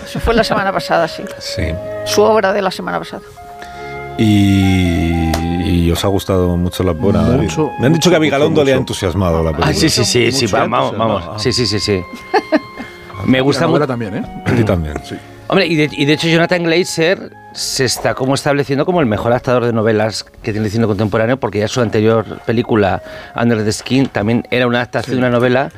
eso 0.05 0.19
fue 0.19 0.33
la 0.33 0.43
semana 0.43 0.73
pasada, 0.73 1.07
sí. 1.07 1.23
Sí. 1.39 1.63
Su 2.05 2.21
obra 2.21 2.51
de 2.51 2.61
la 2.61 2.71
semana 2.71 2.99
pasada. 2.99 3.21
Y, 4.17 5.31
y 5.65 5.91
os 5.91 6.03
ha 6.03 6.07
gustado 6.09 6.55
mucho 6.57 6.83
la 6.83 6.91
buena. 6.91 7.21
Mucho, 7.21 7.71
Me 7.79 7.87
han 7.87 7.93
dicho 7.93 8.09
mucho, 8.09 8.09
que 8.09 8.15
a 8.17 8.19
Vigalondo 8.19 8.51
mucho, 8.61 8.65
le 8.65 8.73
ha 8.73 8.77
entusiasmado 8.77 9.37
la 9.43 9.51
película. 9.51 9.67
Ah, 9.69 9.73
sí, 9.73 9.89
sí, 9.89 10.03
sí, 10.05 10.31
sí, 10.31 10.45
vamos, 10.47 10.97
vamos. 10.97 11.41
Sí, 11.41 11.53
sí, 11.53 11.65
sí, 11.65 11.79
sí. 11.79 12.01
Me 13.25 13.39
gusta 13.41 13.65
mucho. 13.67 13.87
también, 13.87 14.17
¿eh? 14.17 14.23
A 14.45 14.51
ti 14.51 14.63
también. 14.63 14.95
Sí. 15.05 15.15
Hombre, 15.47 15.67
y 15.67 15.75
de, 15.75 15.89
y 15.91 16.05
de 16.05 16.13
hecho 16.13 16.27
Jonathan 16.27 16.63
Glazer 16.63 17.31
se 17.53 17.85
está 17.85 18.13
como 18.15 18.33
estableciendo 18.33 18.85
como 18.85 18.99
el 18.99 19.05
mejor 19.05 19.31
adaptador 19.31 19.65
de 19.65 19.73
novelas 19.73 20.23
que 20.23 20.51
tiene 20.51 20.65
el 20.65 20.71
cine 20.71 20.87
contemporáneo, 20.87 21.37
porque 21.37 21.59
ya 21.59 21.67
su 21.67 21.81
anterior 21.81 22.41
película, 22.45 23.01
Under 23.35 23.63
the 23.63 23.71
Skin, 23.71 24.07
también 24.07 24.47
era 24.51 24.67
una 24.67 24.79
adaptación 24.79 25.15
de 25.15 25.19
una 25.19 25.29
novela. 25.29 25.71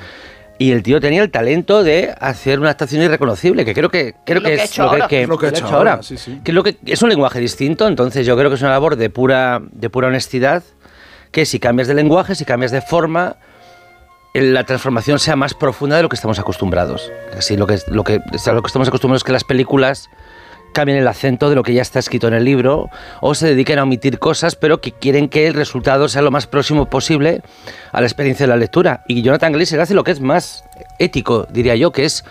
Y 0.57 0.71
el 0.71 0.83
tío 0.83 1.01
tenía 1.01 1.21
el 1.21 1.31
talento 1.31 1.83
de 1.83 2.15
hacer 2.17 2.59
una 2.59 2.69
adaptación 2.69 3.01
irreconocible, 3.01 3.65
que 3.65 3.73
creo 3.73 3.89
que, 3.89 4.15
creo 4.25 4.41
que 4.41 4.53
es 4.53 4.77
lo 4.77 4.89
que, 5.07 5.23
Es 5.23 5.27
lo 5.27 5.37
que 5.37 5.47
ha 5.47 5.51
lo 5.51 5.57
hecho 5.57 5.67
ahora, 5.67 6.01
sí, 6.01 6.15
sí. 6.15 6.39
Que 6.45 6.51
es 6.51 6.55
lo 6.55 6.63
que 6.63 6.77
es 6.85 7.01
un 7.01 7.09
lenguaje 7.09 7.39
distinto, 7.41 7.87
entonces 7.89 8.25
yo 8.25 8.37
creo 8.37 8.49
que 8.49 8.55
es 8.55 8.61
una 8.61 8.71
labor 8.71 8.95
de 8.95 9.09
pura, 9.09 9.61
de 9.71 9.89
pura 9.89 10.07
honestidad, 10.07 10.63
que 11.31 11.45
si 11.45 11.59
cambias 11.59 11.89
de 11.89 11.93
lenguaje, 11.93 12.35
si 12.35 12.45
cambias 12.45 12.71
de 12.71 12.79
forma, 12.79 13.35
la 14.33 14.63
transformación 14.63 15.19
sea 15.19 15.35
más 15.35 15.53
profunda 15.53 15.97
de 15.97 16.03
lo 16.03 16.09
que 16.09 16.15
estamos 16.15 16.39
acostumbrados. 16.39 17.11
Así 17.37 17.57
lo 17.57 17.67
que, 17.67 17.79
lo 17.87 18.05
que, 18.05 18.21
o 18.33 18.37
sea, 18.37 18.53
lo 18.53 18.61
que 18.61 18.67
estamos 18.67 18.87
acostumbrados 18.87 19.21
es 19.21 19.23
que 19.25 19.33
las 19.33 19.43
películas 19.43 20.09
cambien 20.75 20.99
el 20.99 21.07
acento 21.07 21.49
de 21.49 21.55
lo 21.55 21.63
que 21.63 21.73
ya 21.73 21.81
está 21.81 21.99
escrito 21.99 22.27
en 22.27 22.33
el 22.33 22.43
libro 22.43 22.89
o 23.21 23.33
se 23.33 23.47
dediquen 23.47 23.79
a 23.79 23.83
omitir 23.83 24.19
cosas, 24.19 24.55
pero 24.55 24.81
que 24.81 24.91
quieren 24.91 25.29
que 25.29 25.47
el 25.47 25.53
resultado 25.53 26.09
sea 26.09 26.21
lo 26.21 26.31
más 26.31 26.47
próximo 26.47 26.87
posible 26.87 27.41
a 27.93 28.01
la 28.01 28.05
experiencia 28.05 28.45
de 28.45 28.49
la 28.49 28.57
lectura. 28.57 29.03
Y 29.07 29.21
Jonathan 29.21 29.53
Glazer 29.53 29.79
hace 29.79 29.93
lo 29.93 30.03
que 30.03 30.11
es 30.11 30.19
más 30.19 30.65
ético, 30.99 31.47
diría 31.49 31.77
yo, 31.77 31.91
que 31.91 32.03
es 32.03 32.25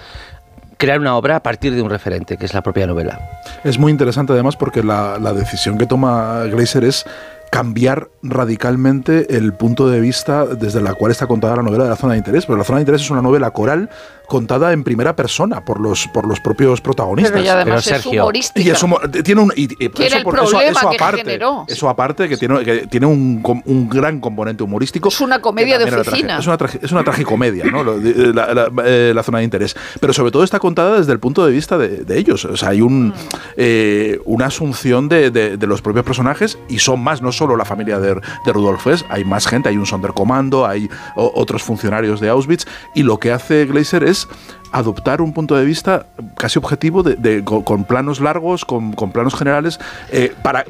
crear 0.76 1.00
una 1.00 1.16
obra 1.16 1.36
a 1.36 1.42
partir 1.42 1.74
de 1.74 1.80
un 1.80 1.88
referente, 1.88 2.36
que 2.36 2.44
es 2.44 2.52
la 2.52 2.62
propia 2.62 2.86
novela. 2.86 3.18
Es 3.64 3.78
muy 3.78 3.90
interesante 3.90 4.34
además 4.34 4.56
porque 4.56 4.82
la, 4.82 5.18
la 5.18 5.32
decisión 5.32 5.78
que 5.78 5.86
toma 5.86 6.44
Glazer 6.44 6.84
es 6.84 7.06
cambiar 7.50 8.08
radicalmente 8.22 9.36
el 9.36 9.54
punto 9.54 9.88
de 9.88 10.00
vista 10.00 10.44
desde 10.44 10.82
la 10.82 10.92
cual 10.94 11.12
está 11.12 11.28
contada 11.28 11.54
la 11.54 11.62
novela 11.62 11.84
de 11.84 11.90
la 11.90 11.96
zona 11.96 12.14
de 12.14 12.18
interés. 12.18 12.46
Pero 12.46 12.58
la 12.58 12.64
zona 12.64 12.78
de 12.78 12.82
interés 12.82 13.02
es 13.02 13.10
una 13.10 13.22
novela 13.22 13.52
coral 13.52 13.88
contada 14.26 14.72
en 14.72 14.84
primera 14.84 15.14
persona 15.16 15.64
por 15.64 15.80
los, 15.80 16.06
por 16.08 16.26
los 16.26 16.40
propios 16.40 16.80
protagonistas. 16.80 17.32
Pero 17.32 17.44
y 17.44 17.48
además 17.48 17.84
Pero, 17.84 17.96
es 17.96 18.02
Sergio, 18.02 18.22
humorística. 18.22 18.60
Y 18.66 18.70
es 18.70 18.82
humor- 18.82 19.10
tiene 19.22 19.40
un 19.40 19.52
y- 19.54 19.64
y 19.64 19.66
Que 19.76 19.84
el 19.86 19.90
por- 19.90 20.02
eso, 20.04 20.48
problema 20.50 20.70
eso 20.80 20.90
que 20.90 20.96
aparte, 20.96 21.18
generó. 21.18 21.64
eso 21.68 21.88
aparte 21.88 22.28
que 22.28 22.36
tiene, 22.36 22.64
que 22.64 22.86
tiene 22.86 23.06
un, 23.06 23.42
un 23.66 23.88
gran 23.88 24.20
componente 24.20 24.62
humorístico. 24.62 25.08
Es 25.08 25.20
una 25.20 25.40
comedia 25.40 25.78
que 25.78 25.86
de 25.90 26.00
oficina. 26.00 26.38
Es 26.38 26.46
una, 26.46 26.56
es 26.82 26.92
una 26.92 27.04
tragicomedia, 27.04 27.64
¿no? 27.66 27.84
De- 27.98 28.32
la, 28.32 28.54
la- 28.54 28.70
eh, 28.84 29.12
la 29.14 29.22
zona 29.22 29.38
de 29.38 29.44
interés. 29.44 29.76
Pero 30.00 30.12
sobre 30.12 30.30
todo 30.30 30.42
está 30.44 30.58
contada 30.58 30.98
desde 30.98 31.12
el 31.12 31.20
punto 31.20 31.44
de 31.46 31.52
vista 31.52 31.76
de, 31.78 31.88
de 32.04 32.18
ellos. 32.18 32.44
O 32.44 32.56
sea, 32.56 32.70
hay 32.70 32.80
un, 32.80 33.12
eh, 33.56 34.20
una 34.24 34.46
asunción 34.46 35.08
de, 35.08 35.30
de- 35.30 35.56
de 35.56 35.66
los 35.66 35.82
propios 35.82 36.04
personajes 36.04 36.58
y 36.68 36.78
son 36.78 37.00
más, 37.00 37.22
no 37.22 37.32
solo 37.32 37.56
la 37.56 37.64
familia 37.64 37.98
de, 37.98 38.14
de 38.14 38.52
Rudolf 38.52 38.86
Hess, 38.86 39.04
hay 39.08 39.24
más 39.24 39.46
gente, 39.46 39.68
hay 39.68 39.76
un 39.76 39.86
Sonderkommando, 39.86 40.66
hay 40.66 40.88
o- 41.16 41.32
otros 41.34 41.62
funcionarios 41.62 42.20
de 42.20 42.28
Auschwitz 42.30 42.64
y 42.94 43.02
lo 43.02 43.18
que 43.18 43.32
hace 43.32 43.66
Glazer 43.66 44.04
es 44.04 44.13
is 44.14 44.26
adoptar 44.74 45.20
un 45.22 45.32
punto 45.32 45.54
de 45.56 45.64
vista 45.64 46.06
casi 46.36 46.58
objetivo 46.58 47.02
de, 47.02 47.14
de- 47.16 47.44
con, 47.44 47.62
con 47.62 47.84
planos 47.84 48.20
largos, 48.20 48.64
con, 48.64 48.92
con 48.92 49.12
planos 49.12 49.34
generales, 49.34 49.78
eh, 50.10 50.32
para 50.42 50.64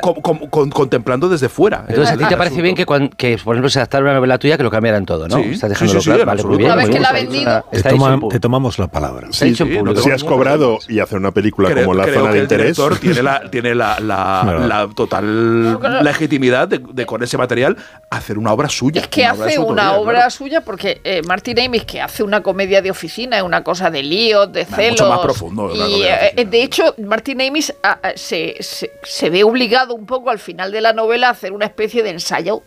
con- 0.00 0.14
con- 0.22 0.38
con- 0.48 0.70
contemplando 0.70 1.28
desde 1.28 1.48
fuera. 1.48 1.84
Entonces, 1.86 2.14
¿a 2.14 2.16
ti 2.18 2.24
te 2.24 2.36
parece 2.36 2.54
asunto. 2.54 2.62
bien 2.62 2.74
que, 2.74 2.86
cuan- 2.86 3.08
que, 3.10 3.38
por 3.44 3.54
ejemplo, 3.54 3.68
se 3.68 3.78
adaptara 3.78 4.04
una 4.04 4.14
novela 4.14 4.38
tuya 4.38 4.56
que 4.56 4.62
lo 4.62 4.70
cambiaran 4.70 5.04
todo, 5.04 5.28
¿no? 5.28 5.36
Sí, 5.36 5.50
Estás 5.52 5.76
sí, 5.78 5.84
claro. 5.86 6.20
en 6.22 6.26
Vale, 6.26 6.42
muy 6.44 6.54
absoluto. 6.54 6.56
bien. 6.58 6.66
Una 6.70 6.76
vez 6.76 6.84
muy 6.86 6.92
que 6.92 6.98
bien. 6.98 7.02
la 7.02 7.08
ha 7.08 7.12
vendido- 7.12 7.64
Te, 7.70 7.82
toma- 7.82 8.28
te 8.30 8.40
tomamos 8.40 8.78
la 8.78 8.86
palabra. 8.88 9.28
Sí, 9.32 9.54
no 9.84 9.94
Si 9.96 10.10
has 10.10 10.24
cobrado 10.24 10.78
y 10.88 10.98
hacer 11.00 11.18
una 11.18 11.30
película 11.32 11.68
Creo- 11.70 11.84
como 11.84 11.94
La 11.98 12.04
creo 12.04 12.14
Zona 12.20 12.28
que 12.28 12.32
de 12.32 12.38
el 12.38 12.44
Interés. 12.44 12.76
director 12.76 12.98
tiene 12.98 13.22
la, 13.22 13.42
tiene 13.50 13.74
la, 13.74 14.00
la- 14.00 14.64
la 14.66 14.88
total 14.94 15.78
legitimidad 16.02 16.68
de, 16.68 16.78
de 16.92 17.06
con 17.06 17.22
ese 17.22 17.36
material 17.36 17.76
hacer 18.10 18.38
una 18.38 18.52
obra 18.52 18.68
suya. 18.68 19.02
Es 19.02 19.08
que 19.08 19.24
hace 19.26 19.58
una 19.58 19.92
obra 19.94 20.30
suya 20.30 20.62
porque 20.62 21.00
eh, 21.04 21.22
Martin 21.26 21.60
Amis 21.60 21.84
que 21.84 22.00
hace 22.00 22.22
una 22.22 22.42
comedia 22.42 22.82
de 22.82 22.90
oficina, 22.90 23.41
es 23.42 23.46
una 23.46 23.62
cosa 23.64 23.90
de 23.90 24.02
líos, 24.02 24.52
de 24.52 24.64
mucho 24.64 24.76
celos. 24.76 25.08
más 25.08 25.20
profundo, 25.20 25.70
Y 25.74 26.02
eh, 26.04 26.44
de 26.44 26.62
hecho, 26.62 26.94
Martin 26.98 27.40
Amis 27.42 27.72
ah, 27.82 27.98
ah, 28.02 28.12
se, 28.14 28.56
se- 28.60 28.90
se 29.02 29.30
ve 29.30 29.44
obligado 29.44 29.94
un 29.94 30.06
poco 30.06 30.30
al 30.30 30.38
final 30.38 30.72
de 30.72 30.80
la 30.80 30.92
novela 30.92 31.28
a 31.28 31.30
hacer 31.32 31.52
una 31.52 31.66
especie 31.66 32.02
de 32.02 32.10
ensayo 32.10 32.62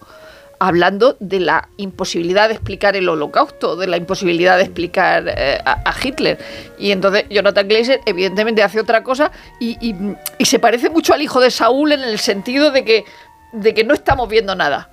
hablando 0.57 1.17
de 1.19 1.41
la 1.41 1.67
imposibilidad 1.77 2.47
de 2.47 2.53
explicar 2.55 2.95
el 2.95 3.09
holocausto, 3.09 3.75
de 3.75 3.87
la 3.87 3.97
imposibilidad 3.97 4.55
de 4.57 4.63
explicar 4.63 5.25
eh, 5.27 5.59
a, 5.65 5.89
a 5.89 5.93
Hitler. 6.01 6.37
Y 6.79 6.91
entonces 6.91 7.25
Jonathan 7.29 7.67
Glazer 7.67 7.99
evidentemente 8.05 8.63
hace 8.63 8.79
otra 8.79 9.03
cosa 9.03 9.31
y, 9.59 9.77
y- 9.85 9.95
y 10.37 10.45
se 10.45 10.59
parece 10.59 10.89
mucho 10.89 11.13
al 11.13 11.21
hijo 11.21 11.41
de 11.41 11.51
Saúl 11.51 11.91
en 11.91 12.01
el 12.03 12.19
sentido 12.19 12.71
de 12.71 12.85
que, 12.85 13.03
de 13.51 13.73
que 13.73 13.83
no 13.83 13.93
estamos 13.93 14.29
viendo 14.29 14.55
nada. 14.55 14.91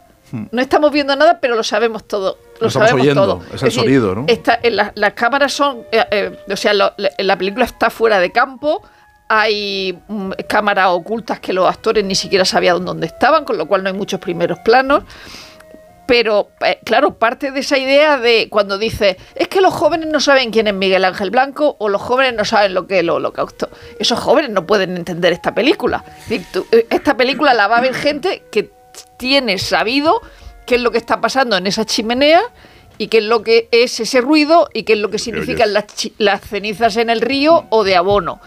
No 0.50 0.62
estamos 0.62 0.90
viendo 0.90 1.14
nada, 1.14 1.38
pero 1.40 1.54
lo 1.54 1.62
sabemos 1.62 2.08
todo. 2.08 2.38
Lo 2.62 2.68
estamos 2.68 2.88
sabemos 2.88 3.02
oyendo, 3.06 3.26
todo. 3.26 3.54
es 3.54 3.62
el 3.62 3.72
sonido, 3.72 4.14
¿no? 4.14 4.24
está- 4.28 4.58
en 4.62 4.76
la- 4.76 4.92
las 4.94 5.12
cámaras 5.14 5.52
son. 5.52 5.82
eh, 5.92 6.04
eh, 6.10 6.38
o 6.50 6.56
sea, 6.56 6.72
lo- 6.74 6.92
la, 6.96 7.10
la 7.18 7.36
película 7.38 7.64
está 7.64 7.90
fuera 7.90 8.18
de 8.18 8.30
campo. 8.32 8.82
Hay 9.28 9.98
mm, 10.08 10.32
cámaras 10.48 10.88
ocultas 10.90 11.40
que 11.40 11.52
los 11.52 11.68
actores 11.68 12.04
ni 12.04 12.14
siquiera 12.14 12.44
sabían 12.44 12.84
dónde 12.84 13.06
estaban, 13.06 13.44
con 13.44 13.56
lo 13.56 13.66
cual 13.66 13.82
no 13.82 13.88
hay 13.88 13.94
muchos 13.96 14.20
primeros 14.20 14.58
planos. 14.60 15.04
Pero, 16.04 16.50
eh, 16.60 16.80
claro, 16.84 17.14
parte 17.14 17.52
de 17.52 17.60
esa 17.60 17.78
idea 17.78 18.18
de 18.18 18.48
cuando 18.50 18.76
dice, 18.76 19.16
es 19.34 19.48
que 19.48 19.60
los 19.60 19.72
jóvenes 19.72 20.08
no 20.08 20.20
saben 20.20 20.50
quién 20.50 20.66
es 20.66 20.74
Miguel 20.74 21.04
Ángel 21.04 21.30
Blanco 21.30 21.76
o 21.78 21.88
los 21.88 22.02
jóvenes 22.02 22.34
no 22.34 22.44
saben 22.44 22.74
lo 22.74 22.86
que 22.86 22.96
es 22.96 23.00
el 23.00 23.08
holocausto. 23.10 23.70
Esos 23.98 24.18
jóvenes 24.18 24.50
no 24.50 24.66
pueden 24.66 24.96
entender 24.96 25.32
esta 25.32 25.54
película. 25.54 26.04
Esta 26.90 27.16
película 27.16 27.54
la 27.54 27.68
va 27.68 27.78
a 27.78 27.80
ver 27.80 27.94
gente 27.94 28.42
que 28.50 28.70
tiene 29.16 29.56
sabido 29.58 30.20
qué 30.66 30.76
es 30.76 30.80
lo 30.80 30.90
que 30.90 30.98
está 30.98 31.20
pasando 31.20 31.56
en 31.56 31.66
esa 31.66 31.84
chimenea 31.84 32.42
y 32.98 33.08
qué 33.08 33.18
es 33.18 33.24
lo 33.24 33.42
que 33.42 33.68
es 33.72 33.98
ese 34.00 34.20
ruido 34.20 34.68
y 34.72 34.84
qué 34.84 34.94
es 34.94 34.98
lo 34.98 35.10
que 35.10 35.18
significan 35.18 35.72
las, 35.72 35.86
las 36.18 36.40
cenizas 36.42 36.96
en 36.96 37.10
el 37.10 37.20
río 37.20 37.66
o 37.70 37.84
de 37.84 37.96
abono. 37.96 38.40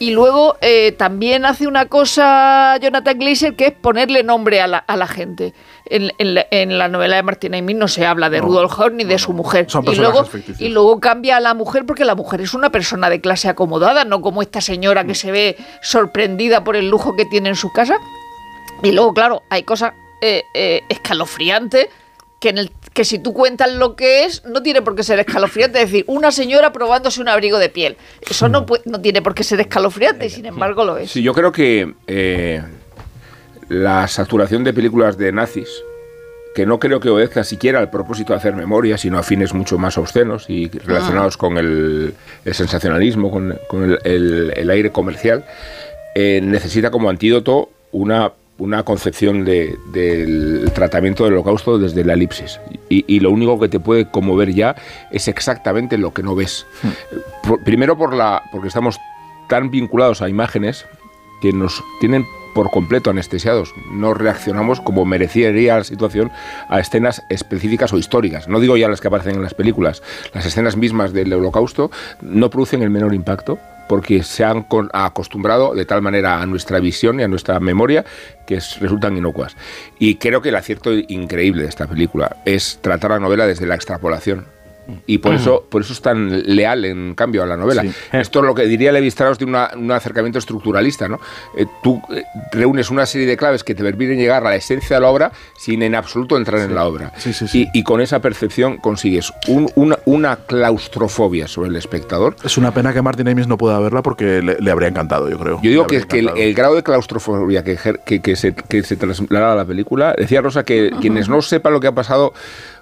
Y 0.00 0.12
luego 0.12 0.56
eh, 0.60 0.92
también 0.92 1.44
hace 1.44 1.66
una 1.66 1.86
cosa 1.86 2.76
Jonathan 2.80 3.18
Glazer 3.18 3.56
que 3.56 3.66
es 3.66 3.72
ponerle 3.72 4.22
nombre 4.22 4.60
a 4.60 4.68
la, 4.68 4.78
a 4.78 4.96
la 4.96 5.08
gente. 5.08 5.54
En, 5.86 6.12
en 6.18 6.34
la, 6.34 6.46
en 6.50 6.78
la 6.78 6.88
novela 6.88 7.16
de 7.16 7.22
Martin 7.22 7.54
Amis 7.54 7.74
no 7.74 7.88
se 7.88 8.06
habla 8.06 8.30
de 8.30 8.38
No, 8.38 8.46
Rudolf 8.46 8.78
Horn 8.78 8.98
ni 8.98 9.04
de 9.04 9.18
su 9.18 9.32
mujer. 9.32 9.66
Y, 9.90 9.96
luego, 9.96 10.24
ficticios. 10.24 10.60
y 10.60 10.68
luego 10.68 11.00
cambia 11.00 11.38
a 11.38 11.40
la 11.40 11.54
mujer 11.54 11.84
porque 11.84 12.04
la 12.04 12.14
mujer 12.14 12.42
es 12.42 12.54
una 12.54 12.70
persona 12.70 13.10
de 13.10 13.20
clase 13.20 13.48
acomodada, 13.48 14.04
no 14.04 14.20
como 14.20 14.42
esta 14.42 14.60
señora 14.60 15.04
que 15.04 15.16
se 15.16 15.32
ve 15.32 15.56
sorprendida 15.82 16.62
por 16.62 16.76
el 16.76 16.88
lujo 16.88 17.16
que 17.16 17.24
tiene 17.24 17.48
en 17.48 17.56
su 17.56 17.72
casa. 17.72 17.98
Y 18.82 18.92
luego, 18.92 19.12
claro, 19.14 19.42
hay 19.50 19.64
cosas 19.64 19.94
eh, 20.22 20.42
eh, 20.54 20.82
escalofriantes 20.88 21.88
que, 22.40 22.50
en 22.50 22.58
el, 22.58 22.70
que 22.92 23.04
si 23.04 23.18
tú 23.18 23.32
cuentas 23.32 23.72
lo 23.72 23.96
que 23.96 24.24
es, 24.24 24.44
no 24.44 24.62
tiene 24.62 24.80
por 24.82 24.94
qué 24.94 25.02
ser 25.02 25.18
escalofriante. 25.18 25.82
Es 25.82 25.90
decir, 25.90 26.04
una 26.06 26.30
señora 26.30 26.72
probándose 26.72 27.20
un 27.20 27.28
abrigo 27.28 27.58
de 27.58 27.68
piel. 27.68 27.96
Eso 28.28 28.48
no, 28.48 28.64
no 28.84 29.00
tiene 29.00 29.22
por 29.22 29.34
qué 29.34 29.42
ser 29.42 29.60
escalofriante 29.60 30.26
y 30.26 30.30
sin 30.30 30.46
embargo 30.46 30.84
lo 30.84 30.96
es. 30.98 31.10
Sí, 31.10 31.22
yo 31.22 31.34
creo 31.34 31.50
que 31.50 31.94
eh, 32.06 32.62
la 33.68 34.06
saturación 34.08 34.64
de 34.64 34.72
películas 34.72 35.18
de 35.18 35.32
nazis, 35.32 35.68
que 36.54 36.64
no 36.66 36.78
creo 36.78 37.00
que 37.00 37.08
obedezca 37.08 37.44
siquiera 37.44 37.78
al 37.80 37.90
propósito 37.90 38.32
de 38.32 38.38
hacer 38.38 38.54
memoria, 38.54 38.96
sino 38.98 39.18
a 39.18 39.22
fines 39.22 39.52
mucho 39.52 39.78
más 39.78 39.98
obscenos 39.98 40.48
y 40.48 40.68
relacionados 40.68 41.36
con 41.36 41.56
el, 41.58 42.14
el 42.44 42.54
sensacionalismo, 42.54 43.30
con, 43.30 43.58
con 43.68 43.84
el, 43.84 43.98
el- 44.04 44.52
el 44.56 44.70
aire 44.70 44.90
comercial, 44.90 45.44
eh, 46.14 46.40
necesita 46.42 46.90
como 46.90 47.10
antídoto 47.10 47.68
una, 47.92 48.32
una 48.58 48.82
concepción 48.82 49.44
de- 49.44 49.78
del 49.92 50.70
tratamiento 50.74 51.24
del 51.24 51.34
holocausto 51.34 51.78
desde 51.78 52.04
la 52.04 52.14
elipsis. 52.14 52.60
Y, 52.88 53.04
y 53.06 53.20
lo 53.20 53.30
único 53.30 53.58
que 53.60 53.68
te 53.68 53.78
puede 53.80 54.10
conmover 54.10 54.52
ya 54.52 54.74
es 55.12 55.28
exactamente 55.28 55.96
lo 55.96 56.12
que 56.12 56.22
no 56.22 56.34
ves. 56.34 56.66
Por- 57.46 57.62
primero 57.62 57.96
por 57.96 58.14
la, 58.14 58.42
porque 58.50 58.68
estamos 58.68 58.98
tan 59.48 59.70
vinculados 59.70 60.22
a 60.22 60.28
imágenes 60.28 60.86
que 61.40 61.52
nos 61.52 61.82
tienen 62.00 62.24
por 62.54 62.70
completo 62.70 63.10
anestesiados. 63.10 63.72
No 63.92 64.14
reaccionamos 64.14 64.80
como 64.80 65.04
merecería 65.04 65.76
la 65.76 65.84
situación 65.84 66.30
a 66.68 66.80
escenas 66.80 67.22
específicas 67.28 67.92
o 67.92 67.98
históricas. 67.98 68.48
No 68.48 68.60
digo 68.60 68.76
ya 68.76 68.88
las 68.88 69.00
que 69.00 69.08
aparecen 69.08 69.36
en 69.36 69.42
las 69.42 69.54
películas. 69.54 70.02
Las 70.34 70.46
escenas 70.46 70.76
mismas 70.76 71.12
del 71.12 71.32
holocausto 71.32 71.90
no 72.20 72.50
producen 72.50 72.82
el 72.82 72.90
menor 72.90 73.14
impacto 73.14 73.58
porque 73.88 74.22
se 74.22 74.44
han 74.44 74.66
acostumbrado 74.92 75.74
de 75.74 75.86
tal 75.86 76.02
manera 76.02 76.42
a 76.42 76.46
nuestra 76.46 76.78
visión 76.78 77.20
y 77.20 77.22
a 77.22 77.28
nuestra 77.28 77.58
memoria 77.58 78.04
que 78.46 78.56
es- 78.56 78.78
resultan 78.80 79.16
inocuas. 79.16 79.56
Y 79.98 80.16
creo 80.16 80.42
que 80.42 80.50
el 80.50 80.56
acierto 80.56 80.92
increíble 80.92 81.62
de 81.62 81.68
esta 81.70 81.86
película 81.86 82.36
es 82.44 82.78
tratar 82.82 83.12
la 83.12 83.18
novela 83.18 83.46
desde 83.46 83.66
la 83.66 83.76
extrapolación. 83.76 84.57
Y 85.06 85.18
por 85.18 85.34
eso, 85.34 85.64
por 85.68 85.82
eso 85.82 85.92
es 85.92 86.00
tan 86.00 86.42
leal, 86.56 86.84
en 86.84 87.14
cambio, 87.14 87.42
a 87.42 87.46
la 87.46 87.56
novela. 87.56 87.82
Sí. 87.82 87.90
Esto 88.12 88.40
es 88.40 88.44
lo 88.46 88.54
que 88.54 88.64
diría 88.66 88.90
Levi 88.92 89.08
Strauss 89.08 89.38
de 89.38 89.44
una- 89.44 89.70
un 89.76 89.90
acercamiento 89.92 90.38
estructuralista. 90.38 91.08
¿no? 91.08 91.20
Eh, 91.56 91.66
tú 91.82 92.00
eh, 92.14 92.22
reúnes 92.52 92.90
una 92.90 93.04
serie 93.06 93.26
de 93.26 93.36
claves 93.36 93.64
que 93.64 93.74
te 93.74 93.82
permiten 93.82 94.18
llegar 94.18 94.46
a 94.46 94.50
la 94.50 94.56
esencia 94.56 94.96
de 94.96 95.02
la 95.02 95.08
obra 95.08 95.32
sin 95.58 95.82
en 95.82 95.94
absoluto 95.94 96.36
entrar 96.36 96.60
en 96.60 96.74
la 96.74 96.86
obra. 96.86 97.12
Y, 97.52 97.68
y 97.72 97.82
con 97.82 98.00
esa 98.00 98.20
percepción 98.20 98.78
consigues 98.78 99.32
un- 99.48 99.70
una, 99.74 99.98
una 100.06 100.36
claustrofobia 100.36 101.48
sobre 101.48 101.68
el 101.70 101.76
espectador. 101.76 102.36
Es 102.44 102.56
una 102.58 102.72
pena 102.72 102.92
que 102.92 103.02
Martin 103.02 103.28
Amis 103.28 103.46
no 103.46 103.58
pueda 103.58 103.78
verla 103.80 104.02
porque 104.02 104.42
le, 104.42 104.56
le 104.60 104.70
habría 104.70 104.88
encantado, 104.88 105.28
yo 105.28 105.38
creo. 105.38 105.60
Yo 105.62 105.70
digo 105.70 105.86
que, 105.86 106.02
que 106.06 106.20
el, 106.20 106.30
el 106.36 106.54
grado 106.54 106.74
de 106.74 106.82
claustrofobia 106.82 107.62
que, 107.64 107.76
que, 108.04 108.20
que 108.20 108.36
se, 108.36 108.54
que 108.54 108.82
se 108.82 108.96
traslada 108.96 109.52
a 109.52 109.56
la 109.56 109.64
película, 109.64 110.14
decía 110.16 110.40
Rosa 110.40 110.64
que 110.64 110.90
quienes 111.00 111.28
no 111.28 111.42
sepan 111.42 111.72
lo 111.72 111.80
que 111.80 111.86
ha 111.88 111.92
pasado, 111.92 112.32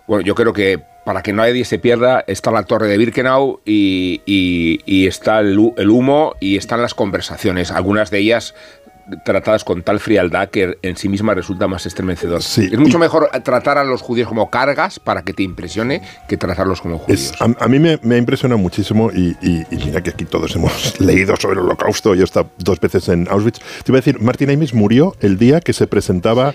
bueno, 0.07 0.25
yo 0.25 0.35
creo 0.35 0.53
que 0.53 0.81
para 1.05 1.23
que 1.23 1.33
nadie 1.33 1.65
se 1.65 1.79
pierda, 1.79 2.25
está 2.27 2.51
la 2.51 2.65
torre 2.65 2.89
de 2.89 2.97
Birkenau 2.99 3.61
y, 3.65 4.23
y- 4.27 4.81
y 4.87 5.07
está 5.07 5.39
el, 5.41 5.57
el 5.77 5.91
humo 5.91 6.35
y 6.41 6.57
están 6.57 6.83
las 6.83 6.95
conversaciones, 6.95 7.71
algunas 7.71 8.11
de 8.11 8.19
ellas 8.19 8.55
tratadas 9.25 9.63
con 9.63 9.83
tal 9.85 10.01
frialdad 10.01 10.49
que 10.49 10.79
en 10.83 10.97
sí 10.97 11.09
misma 11.09 11.33
resulta 11.33 11.69
más 11.69 11.87
estremecedor. 11.87 12.41
es 12.41 12.77
mucho 12.77 12.99
mejor 12.99 13.31
tratar 13.45 13.79
a 13.79 13.85
los 13.85 14.03
judíos 14.03 14.27
como 14.29 14.51
cargas 14.51 14.99
para 14.99 15.23
que 15.23 15.33
te 15.33 15.45
impresione 15.45 16.03
que 16.29 16.37
tratarlos 16.37 16.81
como 16.81 16.99
judíos. 16.99 17.21
Es- 17.33 17.41
a, 17.41 17.45
a 17.65 17.69
mí 17.69 17.79
me, 17.79 18.01
me 18.03 18.17
ha 18.17 18.19
impresionado 18.19 18.59
muchísimo 18.59 19.13
y, 19.13 19.37
y- 19.41 19.65
y 19.71 19.77
mira 19.85 20.03
que 20.03 20.11
aquí 20.11 20.25
todos 20.25 20.57
hemos 20.57 21.01
leído 21.01 21.37
sobre 21.37 21.61
el 21.61 21.67
holocausto, 21.67 22.17
yo 22.17 22.23
he 22.23 22.25
estado 22.25 22.51
dos 22.59 22.81
veces 22.81 23.09
en 23.09 23.29
Auschwitz. 23.31 23.61
Te 23.85 23.93
iba 23.93 23.99
a 23.99 24.01
decir, 24.01 24.21
Martin 24.21 24.51
Amis 24.51 24.75
murió 24.75 25.15
el 25.21 25.39
día 25.39 25.61
que 25.61 25.73
se 25.73 25.87
presentaba 25.87 26.53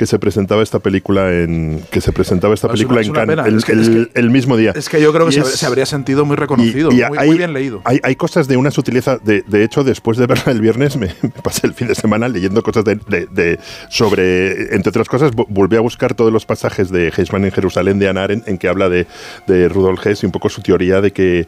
que 0.00 0.06
se 0.06 0.18
presentaba 0.18 0.62
esta 0.62 0.78
película 0.78 1.30
en 1.30 1.82
que 1.90 2.00
se 2.00 2.10
presentaba 2.10 2.54
esta 2.54 2.68
Es 2.68 2.70
una- 2.70 2.94
película 2.94 3.00
es 3.02 3.06
en 3.06 3.10
una 3.10 3.20
Cannes 3.20 3.46
el, 3.46 3.58
es 3.58 3.64
que- 3.66 3.72
el- 3.72 3.80
es 3.80 3.88
que- 4.14 4.18
el 4.20 4.30
mismo 4.30 4.56
día. 4.56 4.72
Es 4.74 4.88
que 4.88 4.98
yo 4.98 5.12
creo 5.12 5.26
que 5.26 5.32
Y 5.32 5.34
se, 5.34 5.40
es- 5.42 5.48
se 5.56 5.66
habría 5.66 5.84
sentido 5.84 6.24
muy 6.24 6.36
reconocido, 6.36 6.90
y 6.90 6.94
muy, 6.94 7.18
hay, 7.18 7.28
muy 7.28 7.36
bien 7.36 7.52
leído. 7.52 7.82
Hay, 7.84 8.00
hay 8.02 8.16
cosas 8.16 8.48
de 8.48 8.56
una 8.56 8.70
sutileza. 8.70 9.18
De, 9.18 9.42
de 9.46 9.62
hecho, 9.62 9.84
después 9.84 10.16
de 10.16 10.26
verla 10.26 10.52
el 10.52 10.62
viernes, 10.62 10.96
me, 10.96 11.08
me 11.22 11.28
pasé 11.42 11.66
el 11.66 11.74
fin 11.74 11.86
de 11.88 11.94
semana 11.94 12.28
leyendo 12.28 12.62
cosas 12.62 12.82
de, 12.86 12.94
de- 13.08 13.26
de- 13.26 13.58
sobre. 13.90 14.74
Entre 14.74 14.88
otras 14.88 15.06
cosas, 15.08 15.32
vo- 15.32 15.44
volví 15.50 15.76
a 15.76 15.80
buscar 15.80 16.14
todos 16.14 16.32
los 16.32 16.46
pasajes 16.46 16.90
de 16.90 17.12
Heisman 17.14 17.44
en 17.44 17.52
Jerusalén 17.52 17.98
de 17.98 18.08
Anna 18.08 18.22
Arendt 18.24 18.48
en 18.48 18.56
que 18.56 18.68
habla 18.68 18.88
de, 18.88 19.06
de 19.46 19.68
Rudolf 19.68 20.06
Hess 20.06 20.22
y 20.22 20.26
un 20.26 20.32
poco 20.32 20.48
su 20.48 20.62
teoría 20.62 21.02
de 21.02 21.12
que 21.12 21.46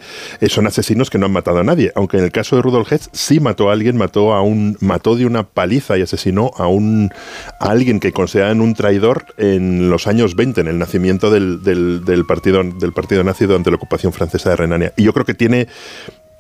son 0.48 0.66
asesinos 0.66 1.08
que 1.08 1.16
no 1.16 1.24
han 1.26 1.32
matado 1.32 1.58
a 1.60 1.64
nadie. 1.64 1.90
Aunque 1.94 2.18
en 2.18 2.24
el 2.24 2.32
caso 2.32 2.56
de 2.56 2.60
Rudolf 2.62 2.92
Hess 2.92 3.08
sí 3.12 3.40
mató 3.40 3.70
a 3.70 3.72
alguien, 3.72 3.96
mató 3.96 4.34
a 4.34 4.42
un. 4.42 4.76
mató 4.80 5.16
de 5.16 5.24
una 5.24 5.44
paliza 5.44 5.96
y 5.96 6.02
asesinó 6.02 6.50
a 6.58 6.66
un 6.66 7.10
a 7.58 7.70
alguien 7.70 7.98
que 8.00 8.12
consideraban 8.42 8.60
un 8.60 8.74
traidor 8.74 9.24
en 9.36 9.90
los 9.90 10.06
años 10.06 10.34
20, 10.34 10.60
en 10.62 10.68
el 10.68 10.78
nacimiento 10.78 11.30
del, 11.30 11.62
del- 11.62 12.24
partido, 12.26 12.62
del 12.62 12.92
partido 12.92 13.22
nazi 13.24 13.46
durante 13.46 13.70
la 13.70 13.76
ocupación 13.76 14.12
francesa 14.12 14.50
de 14.50 14.56
Renania. 14.56 14.92
Y 14.96 15.04
yo 15.04 15.12
creo 15.12 15.24
que 15.24 15.34
tiene, 15.34 15.68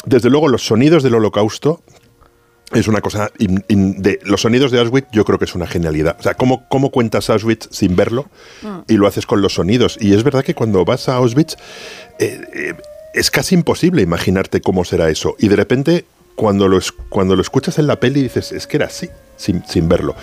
desde 0.04 0.30
luego, 0.30 0.48
los 0.48 0.66
sonidos 0.66 1.02
del 1.02 1.14
holocausto. 1.14 1.80
Es 2.72 2.88
una 2.88 3.02
cosa. 3.02 3.30
de, 3.38 4.18
los 4.24 4.40
sonidos 4.40 4.70
de 4.70 4.80
Auschwitz, 4.80 5.08
yo 5.12 5.26
creo 5.26 5.38
que 5.38 5.44
es 5.44 5.54
una 5.54 5.66
genialidad. 5.66 6.16
O 6.18 6.22
sea, 6.22 6.32
¿cómo, 6.34 6.66
cómo 6.70 6.90
cuentas 6.90 7.28
Auschwitz 7.28 7.68
sin 7.70 7.94
verlo? 7.96 8.30
Y 8.88 8.94
lo 8.94 9.06
haces 9.06 9.26
con 9.26 9.42
los 9.42 9.54
sonidos. 9.54 9.98
Y 10.00 10.14
es 10.14 10.24
verdad 10.24 10.42
que 10.42 10.54
cuando 10.54 10.82
vas 10.84 11.08
a 11.10 11.16
Auschwitz, 11.16 11.56
eh, 12.18 12.40
eh, 12.54 12.74
es 13.12 13.30
casi 13.30 13.54
imposible 13.54 14.00
imaginarte 14.00 14.62
cómo 14.62 14.84
será 14.86 15.10
eso. 15.10 15.36
Y 15.38 15.48
de 15.48 15.56
repente, 15.56 16.06
cuando 16.34 16.66
lo, 16.66 16.78
cuando 17.10 17.36
lo 17.36 17.42
escuchas 17.42 17.78
en 17.78 17.86
la 17.86 18.00
peli, 18.00 18.22
dices, 18.22 18.52
es 18.52 18.66
que 18.66 18.78
era 18.78 18.86
así, 18.86 19.10
sin, 19.42 19.64
sin 19.66 19.88
verlo. 19.88 20.14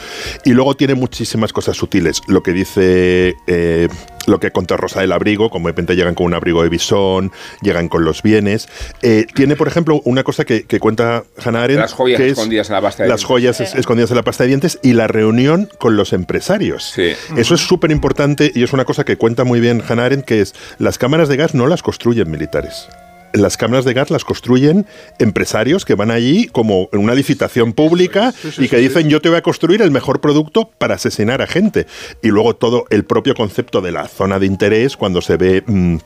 Y 0.45 0.51
luego 0.51 0.75
tiene 0.75 0.95
muchísimas 0.95 1.53
cosas 1.53 1.77
sutiles. 1.77 2.21
Lo 2.27 2.41
que 2.43 2.53
dice, 2.53 3.35
eh, 3.47 3.87
lo 4.27 4.39
que 4.39 4.51
contra 4.51 4.77
Rosa 4.77 5.01
del 5.01 5.11
abrigo, 5.11 5.49
como 5.49 5.67
de 5.67 5.71
repente 5.73 5.95
llegan 5.95 6.15
con 6.15 6.25
un 6.27 6.33
abrigo 6.33 6.63
de 6.63 6.69
bisón, 6.69 7.31
llegan 7.61 7.87
con 7.89 8.05
los 8.05 8.21
bienes. 8.23 8.67
Eh, 9.01 9.25
tiene, 9.33 9.55
por 9.55 9.67
ejemplo, 9.67 10.01
una 10.05 10.23
cosa 10.23 10.45
que, 10.45 10.63
que 10.63 10.79
cuenta 10.79 11.23
Hannah 11.43 11.63
Arendt, 11.63 11.81
Las 11.81 11.93
joyas 11.93 12.17
que 12.19 12.25
es 12.27 12.31
escondidas 12.33 12.69
en 12.69 12.73
la 12.75 12.81
pasta 12.81 13.03
de 13.03 13.09
las 13.09 13.19
dientes. 13.19 13.27
joyas 13.27 13.61
es- 13.61 13.75
escondidas 13.75 14.09
en 14.11 14.17
la 14.17 14.23
pasta 14.23 14.43
de 14.43 14.47
dientes 14.49 14.79
y 14.83 14.93
la 14.93 15.07
reunión 15.07 15.69
con 15.79 15.95
los 15.97 16.13
empresarios. 16.13 16.97
Eso 16.97 17.55
es 17.55 17.61
súper 17.61 17.91
importante 17.91 18.51
y 18.53 18.63
es 18.63 18.73
una 18.73 18.85
cosa 18.85 19.03
que 19.03 19.17
cuenta 19.17 19.43
muy 19.43 19.59
bien 19.59 19.83
Hannah 19.87 20.05
Arendt, 20.05 20.25
que 20.25 20.41
es 20.41 20.53
las 20.77 20.97
cámaras 20.97 21.27
de 21.29 21.37
gas 21.37 21.55
no 21.55 21.67
las 21.67 21.81
construyen 21.83 22.29
militares. 22.31 22.87
Las 23.33 23.57
cámaras 23.57 23.85
de 23.85 23.93
gas 23.93 24.09
las 24.09 24.25
construyen 24.25 24.85
empresarios 25.19 25.85
que 25.85 25.95
van 25.95 26.11
allí 26.11 26.47
como 26.47 26.89
en 26.91 26.99
una 26.99 27.13
licitación 27.13 27.73
pública 27.73 28.31
Sí, 28.31 28.51
sí, 28.51 28.65
y 28.65 28.67
que 28.69 28.77
sí, 28.77 28.83
dicen 28.83 29.09
yo 29.09 29.21
te 29.21 29.29
voy 29.29 29.37
a 29.37 29.41
construir 29.41 29.81
el 29.81 29.91
mejor 29.91 30.21
producto 30.21 30.69
para 30.77 30.95
asesinar 30.95 31.41
a 31.41 31.47
gente. 31.47 31.87
Y 32.21 32.29
luego 32.29 32.55
todo 32.55 32.85
el 32.89 33.05
propio 33.05 33.35
concepto 33.35 33.81
de 33.81 33.91
la 33.91 34.07
zona 34.07 34.39
de 34.39 34.45
interés 34.45 34.97
cuando 34.97 35.21
se 35.21 35.37
ve... 35.37 35.63
mm, 35.65 35.97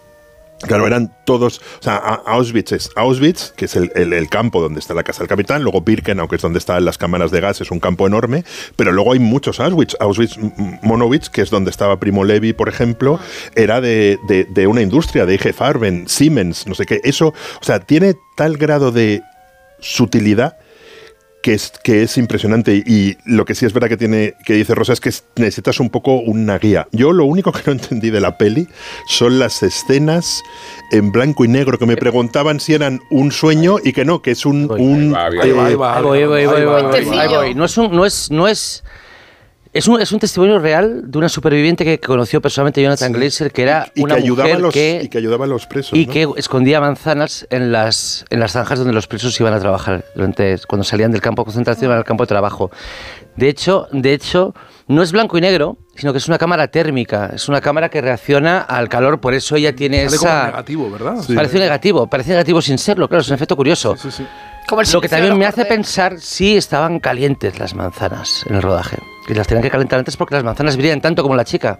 Claro, 0.67 0.87
eran 0.87 1.13
todos, 1.25 1.59
o 1.79 1.83
sea, 1.83 1.95
Auschwitz 1.97 2.71
es 2.71 2.89
Auschwitz, 2.95 3.51
que 3.51 3.65
es 3.65 3.75
el, 3.75 4.29
campo 4.29 4.61
donde 4.61 4.79
está 4.79 4.93
la 4.93 5.03
casa 5.03 5.19
del 5.19 5.27
capitán, 5.27 5.61
luego 5.63 5.81
Birkenau, 5.81 6.27
que 6.27 6.37
es 6.37 6.41
donde 6.41 6.59
están 6.59 6.83
las 6.85 6.97
cámaras 6.97 7.31
de 7.31 7.41
gas, 7.41 7.61
es 7.61 7.71
un 7.71 7.79
campo 7.79 8.07
enorme, 8.07 8.43
pero 8.75 8.91
luego 8.91 9.13
hay 9.13 9.19
muchos 9.19 9.59
Auschwitz, 9.59 9.95
Auschwitz 9.99 10.37
Monowitz, 10.81 11.29
que 11.29 11.41
es 11.41 11.49
donde 11.49 11.69
estaba 11.71 11.99
Primo 11.99 12.23
Levi, 12.23 12.53
por 12.53 12.69
ejemplo, 12.69 13.19
era 13.55 13.81
de- 13.81 14.17
de 14.27 14.67
una 14.67 14.81
industria, 14.81 15.25
de 15.25 15.35
IG 15.35 15.53
Farben, 15.53 16.07
Siemens, 16.07 16.65
no 16.67 16.75
sé 16.75 16.85
qué, 16.85 17.01
eso, 17.03 17.27
o 17.27 17.63
sea, 17.63 17.79
tiene 17.79 18.15
tal 18.35 18.57
grado 18.57 18.91
de 18.91 19.21
sutilidad 19.79 20.57
que 21.43 21.53
es, 21.53 21.71
que 21.83 22.01
es 22.03 22.17
impresionante. 22.17 22.73
Y 22.73 23.17
lo 23.25 23.43
que 23.45 23.53
sí 23.53 23.65
es 23.65 23.73
verdad 23.73 23.89
que 23.89 23.97
tiene, 23.97 24.33
que 24.45 24.53
dice 24.53 24.73
Rosa, 24.73 24.93
es 24.93 25.01
que 25.01 25.09
es- 25.09 25.25
necesitas 25.35 25.79
un 25.81 25.89
poco 25.89 26.15
una 26.21 26.57
guía. 26.57 26.87
Yo 26.93 27.11
lo 27.11 27.25
único 27.25 27.51
que 27.51 27.61
no 27.67 27.73
entendí 27.73 28.09
de 28.09 28.21
la 28.21 28.37
peli 28.37 28.67
son 29.09 29.37
las 29.39 29.61
escenas 29.61 30.41
en 30.91 31.11
blanco 31.11 31.43
y 31.43 31.49
negro, 31.49 31.77
que 31.77 31.85
me 31.85 31.97
preguntaban 31.97 32.59
si 32.59 32.73
eran 32.73 33.01
un 33.11 33.31
sueño 33.31 33.75
y 33.83 33.91
que 33.93 34.05
no, 34.05 34.21
que 34.21 34.31
es 34.31 34.45
un... 34.45 34.71
un 34.71 35.13
Ahí 35.15 35.51
ahí 37.19 37.33
ahí. 37.41 37.53
No 37.53 37.65
es 37.65 37.77
un, 37.77 37.91
no 37.95 38.05
es, 38.05 38.31
no 38.31 38.47
es, 38.47 38.83
es 39.73 39.87
un, 39.87 39.99
es 39.99 40.11
un 40.11 40.19
testimonio 40.19 40.59
real 40.59 41.01
de 41.09 41.17
una 41.17 41.29
superviviente 41.29 41.83
que 41.83 41.99
conoció 41.99 42.39
personalmente 42.41 42.81
Jonathan 42.81 43.11
Glazer, 43.11 43.51
que 43.51 43.63
era 43.63 43.91
y 43.95 44.03
una 44.03 44.15
que 44.15 44.21
ayudaba 44.21 44.43
mujer 44.43 44.55
a 44.55 44.59
los, 44.59 44.73
que 44.73 45.01
y 45.03 45.07
que 45.07 45.17
ayudaba 45.17 45.45
a 45.45 45.47
los 45.47 45.65
presos. 45.65 45.97
y 45.97 46.05
¿no? 46.05 46.13
que 46.13 46.27
escondía 46.37 46.79
manzanas 46.79 47.47
en 47.49 47.71
las, 47.71 48.23
en 48.29 48.39
las 48.39 48.51
zanjas 48.51 48.77
donde 48.77 48.93
los 48.93 49.07
presos 49.07 49.39
iban 49.39 49.53
a 49.53 49.59
trabajar 49.59 50.05
durante, 50.13 50.59
cuando 50.67 50.83
salían 50.83 51.11
del 51.11 51.21
campo 51.21 51.41
de 51.41 51.45
concentración 51.45 51.85
iban 51.85 51.97
al 51.97 52.03
campo 52.03 52.23
de 52.23 52.27
trabajo. 52.27 52.69
De 53.35 53.49
hecho, 53.49 53.87
de 53.91 54.13
hecho, 54.13 54.53
no 54.87 55.01
es 55.01 55.11
blanco 55.11 55.39
y 55.39 55.41
negro, 55.41 55.77
sino 55.95 56.11
que 56.11 56.19
es 56.19 56.27
una 56.27 56.37
cámara 56.37 56.67
térmica, 56.67 57.31
es 57.33 57.49
una 57.49 57.59
cámara 57.59 57.89
que 57.89 57.99
reacciona 57.99 58.59
al 58.59 58.89
calor, 58.89 59.19
por 59.19 59.33
eso 59.33 59.55
ella 59.55 59.75
tiene 59.75 60.05
Sale 60.05 60.17
como 60.17 60.29
esa... 60.29 60.45
negativo, 60.45 60.91
¿verdad? 60.91 61.15
Parece 61.33 61.57
negativo, 61.57 62.07
parece 62.07 62.29
negativo 62.29 62.61
sin 62.61 62.77
serlo, 62.77 63.07
claro, 63.07 63.21
es 63.21 63.29
un 63.29 63.33
efecto 63.33 63.55
curioso. 63.55 63.95
Como 63.95 64.13
el 64.13 64.27
Lo 64.91 65.01
que 65.01 65.09
también 65.09 65.37
me 65.37 65.45
hace 65.45 65.65
pensar 65.65 66.19
si 66.19 66.55
estaban 66.55 66.99
calientes 66.99 67.59
las 67.59 67.75
manzanas 67.75 68.45
en 68.47 68.55
el 68.55 68.61
rodaje. 68.61 68.97
Y 69.27 69.33
las 69.33 69.47
tenían 69.47 69.63
que 69.63 69.69
calentar 69.69 69.99
antes 69.99 70.17
porque 70.17 70.35
las 70.35 70.43
manzanas 70.43 70.77
brillan 70.77 71.01
tanto 71.01 71.21
como 71.23 71.35
la 71.35 71.45
chica. 71.45 71.79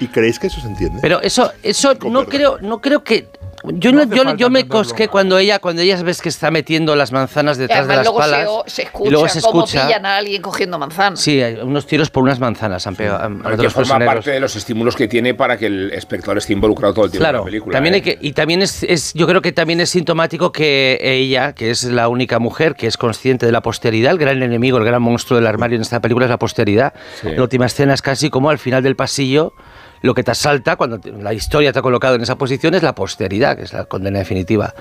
¿Y 0.00 0.08
creéis 0.08 0.38
que 0.38 0.46
eso 0.46 0.60
se 0.60 0.66
entiende? 0.66 0.98
Pero 1.02 1.20
eso, 1.20 1.52
eso 1.62 1.94
no 2.08 2.26
creo, 2.26 2.58
no 2.60 2.80
creo 2.80 3.04
que. 3.04 3.28
Yo, 3.64 3.92
no, 3.92 4.04
yo, 4.04 4.34
yo 4.36 4.48
me 4.50 4.66
cosqué 4.66 5.08
cuando 5.08 5.36
ella, 5.38 5.58
cuando 5.58 5.82
ella 5.82 6.02
ves 6.02 6.20
que 6.22 6.28
está 6.28 6.50
metiendo 6.50 6.96
las 6.96 7.12
manzanas 7.12 7.58
detrás 7.58 7.86
de 7.86 7.96
las 7.96 8.04
luego 8.06 8.22
se, 8.22 8.30
palas. 8.30 8.48
o- 8.48 8.64
se 8.66 8.82
escucha, 8.82 9.08
y 9.08 9.10
luego 9.12 9.28
se 9.28 9.40
cómo 9.42 9.64
escucha. 9.64 9.86
pillan 9.86 10.06
a 10.06 10.16
alguien 10.16 10.40
cogiendo 10.42 10.78
manzanas. 10.78 11.20
Sí, 11.20 11.42
hay 11.42 11.56
unos 11.56 11.86
tiros 11.86 12.10
por 12.10 12.22
unas 12.22 12.40
manzanas 12.40 12.86
han 12.86 12.96
pegado. 12.96 13.22
han- 13.22 13.42
Pero 13.42 13.54
a 13.54 13.56
que 13.58 13.70
forma 13.70 13.98
parte 14.04 14.30
de 14.30 14.40
los 14.40 14.56
estímulos 14.56 14.96
que 14.96 15.08
tiene 15.08 15.34
para 15.34 15.56
que 15.58 15.66
el 15.66 15.90
espectador 15.92 16.38
esté 16.38 16.52
involucrado 16.54 16.94
todo 16.94 17.04
el 17.04 17.10
tiempo 17.10 17.22
Claro, 17.22 17.38
en 17.38 17.42
la 17.42 17.44
película. 17.46 17.72
también 17.74 17.94
¿eh? 17.94 17.96
hay 17.96 18.02
que, 18.02 18.18
y 18.20 18.32
también 18.32 18.62
es, 18.62 18.82
es- 18.82 19.12
yo 19.14 19.26
creo 19.26 19.42
que 19.42 19.52
también 19.52 19.80
es 19.80 19.90
sintomático 19.90 20.52
que 20.52 20.98
ella, 21.02 21.52
que 21.52 21.70
es 21.70 21.84
la 21.84 22.08
única 22.08 22.38
mujer 22.38 22.74
que 22.74 22.86
es 22.86 22.96
consciente 22.96 23.46
de 23.46 23.52
la 23.52 23.60
posteridad, 23.62 24.12
el 24.12 24.18
gran 24.18 24.42
enemigo, 24.42 24.78
el 24.78 24.84
gran 24.84 25.02
monstruo 25.02 25.38
del 25.38 25.46
armario 25.46 25.76
en 25.76 25.82
esta 25.82 26.00
película 26.00 26.26
es 26.26 26.30
la 26.30 26.38
posteridad. 26.38 26.94
Sí. 27.20 27.28
La 27.36 27.42
última 27.42 27.66
escena 27.66 27.94
es 27.94 28.02
casi 28.02 28.30
como 28.30 28.48
al 28.50 28.58
final 28.58 28.82
del 28.82 28.96
pasillo, 28.96 29.52
lo 30.02 30.14
que 30.14 30.22
te 30.22 30.30
asalta 30.30 30.76
cuando 30.76 31.00
la 31.20 31.32
historia 31.32 31.72
te 31.72 31.78
ha 31.78 31.82
colocado 31.82 32.14
en 32.14 32.22
esa 32.22 32.36
posición 32.36 32.74
es 32.74 32.82
la 32.82 32.94
posteridad, 32.94 33.56
que 33.56 33.64
es 33.64 33.72
la 33.72 33.84
condena 33.84 34.18
definitiva. 34.18 34.74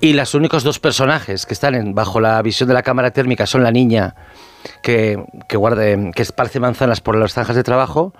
Y 0.00 0.14
los 0.14 0.34
únicos 0.34 0.64
dos 0.64 0.78
personajes 0.78 1.44
que 1.44 1.52
están 1.52 1.94
bajo 1.94 2.20
la 2.20 2.40
visión 2.40 2.68
de 2.68 2.74
la 2.74 2.82
cámara 2.82 3.10
térmica 3.10 3.46
son 3.46 3.62
la 3.62 3.70
niña 3.70 4.14
que, 4.82 5.22
que 5.46 5.56
guarda, 5.58 5.84
que 6.12 6.22
esparce 6.22 6.58
manzanas 6.58 7.00
por 7.00 7.16
las 7.16 7.34
zanjas 7.34 7.56
de 7.56 7.62
trabajo 7.62 8.14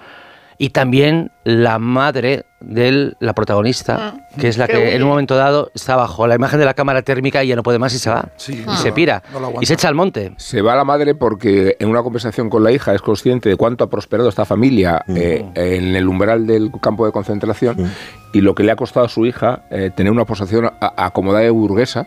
y 0.62 0.68
también 0.70 1.32
la 1.42 1.78
madre 1.78 2.44
de 2.60 3.14
la 3.18 3.32
protagonista, 3.32 4.26
que 4.38 4.48
es 4.48 4.58
la 4.58 4.68
que 4.68 4.94
en 4.94 5.02
un 5.02 5.08
momento 5.08 5.34
dado 5.34 5.70
está 5.74 5.96
bajo 5.96 6.26
la 6.26 6.34
imagen 6.34 6.58
de 6.58 6.66
la 6.66 6.74
cámara 6.74 7.00
térmica 7.00 7.42
y 7.42 7.48
ya 7.48 7.56
no 7.56 7.62
puede 7.62 7.78
más 7.78 7.94
y 7.94 7.98
se 7.98 8.10
va. 8.10 8.28
y 8.46 8.62
Ah. 8.66 8.76
se 8.76 8.92
pira. 8.92 9.22
no 9.32 9.54
y 9.58 9.64
se 9.64 9.72
echa 9.72 9.88
al 9.88 9.94
monte. 9.94 10.34
Se 10.36 10.60
va 10.60 10.76
la 10.76 10.84
madre 10.84 11.14
porque 11.14 11.76
en 11.80 11.88
una 11.88 12.02
conversación 12.02 12.50
con 12.50 12.62
la 12.62 12.72
hija 12.72 12.94
es 12.94 13.00
consciente 13.00 13.48
de 13.48 13.56
cuánto 13.56 13.84
ha 13.84 13.88
prosperado 13.88 14.28
esta 14.28 14.44
familia 14.44 15.02
eh, 15.08 15.42
en 15.54 15.96
el 15.96 16.06
umbral 16.06 16.46
del 16.46 16.70
campo 16.82 17.06
de 17.06 17.12
concentración 17.12 17.90
y 18.34 18.42
lo 18.42 18.54
que 18.54 18.62
le 18.62 18.72
ha 18.72 18.76
costado 18.76 19.06
a 19.06 19.08
su 19.08 19.24
hija 19.24 19.62
eh, 19.70 19.90
tener 19.96 20.12
una 20.12 20.26
posición 20.26 20.70
acomodada 20.78 21.46
y 21.46 21.48
burguesa. 21.50 22.06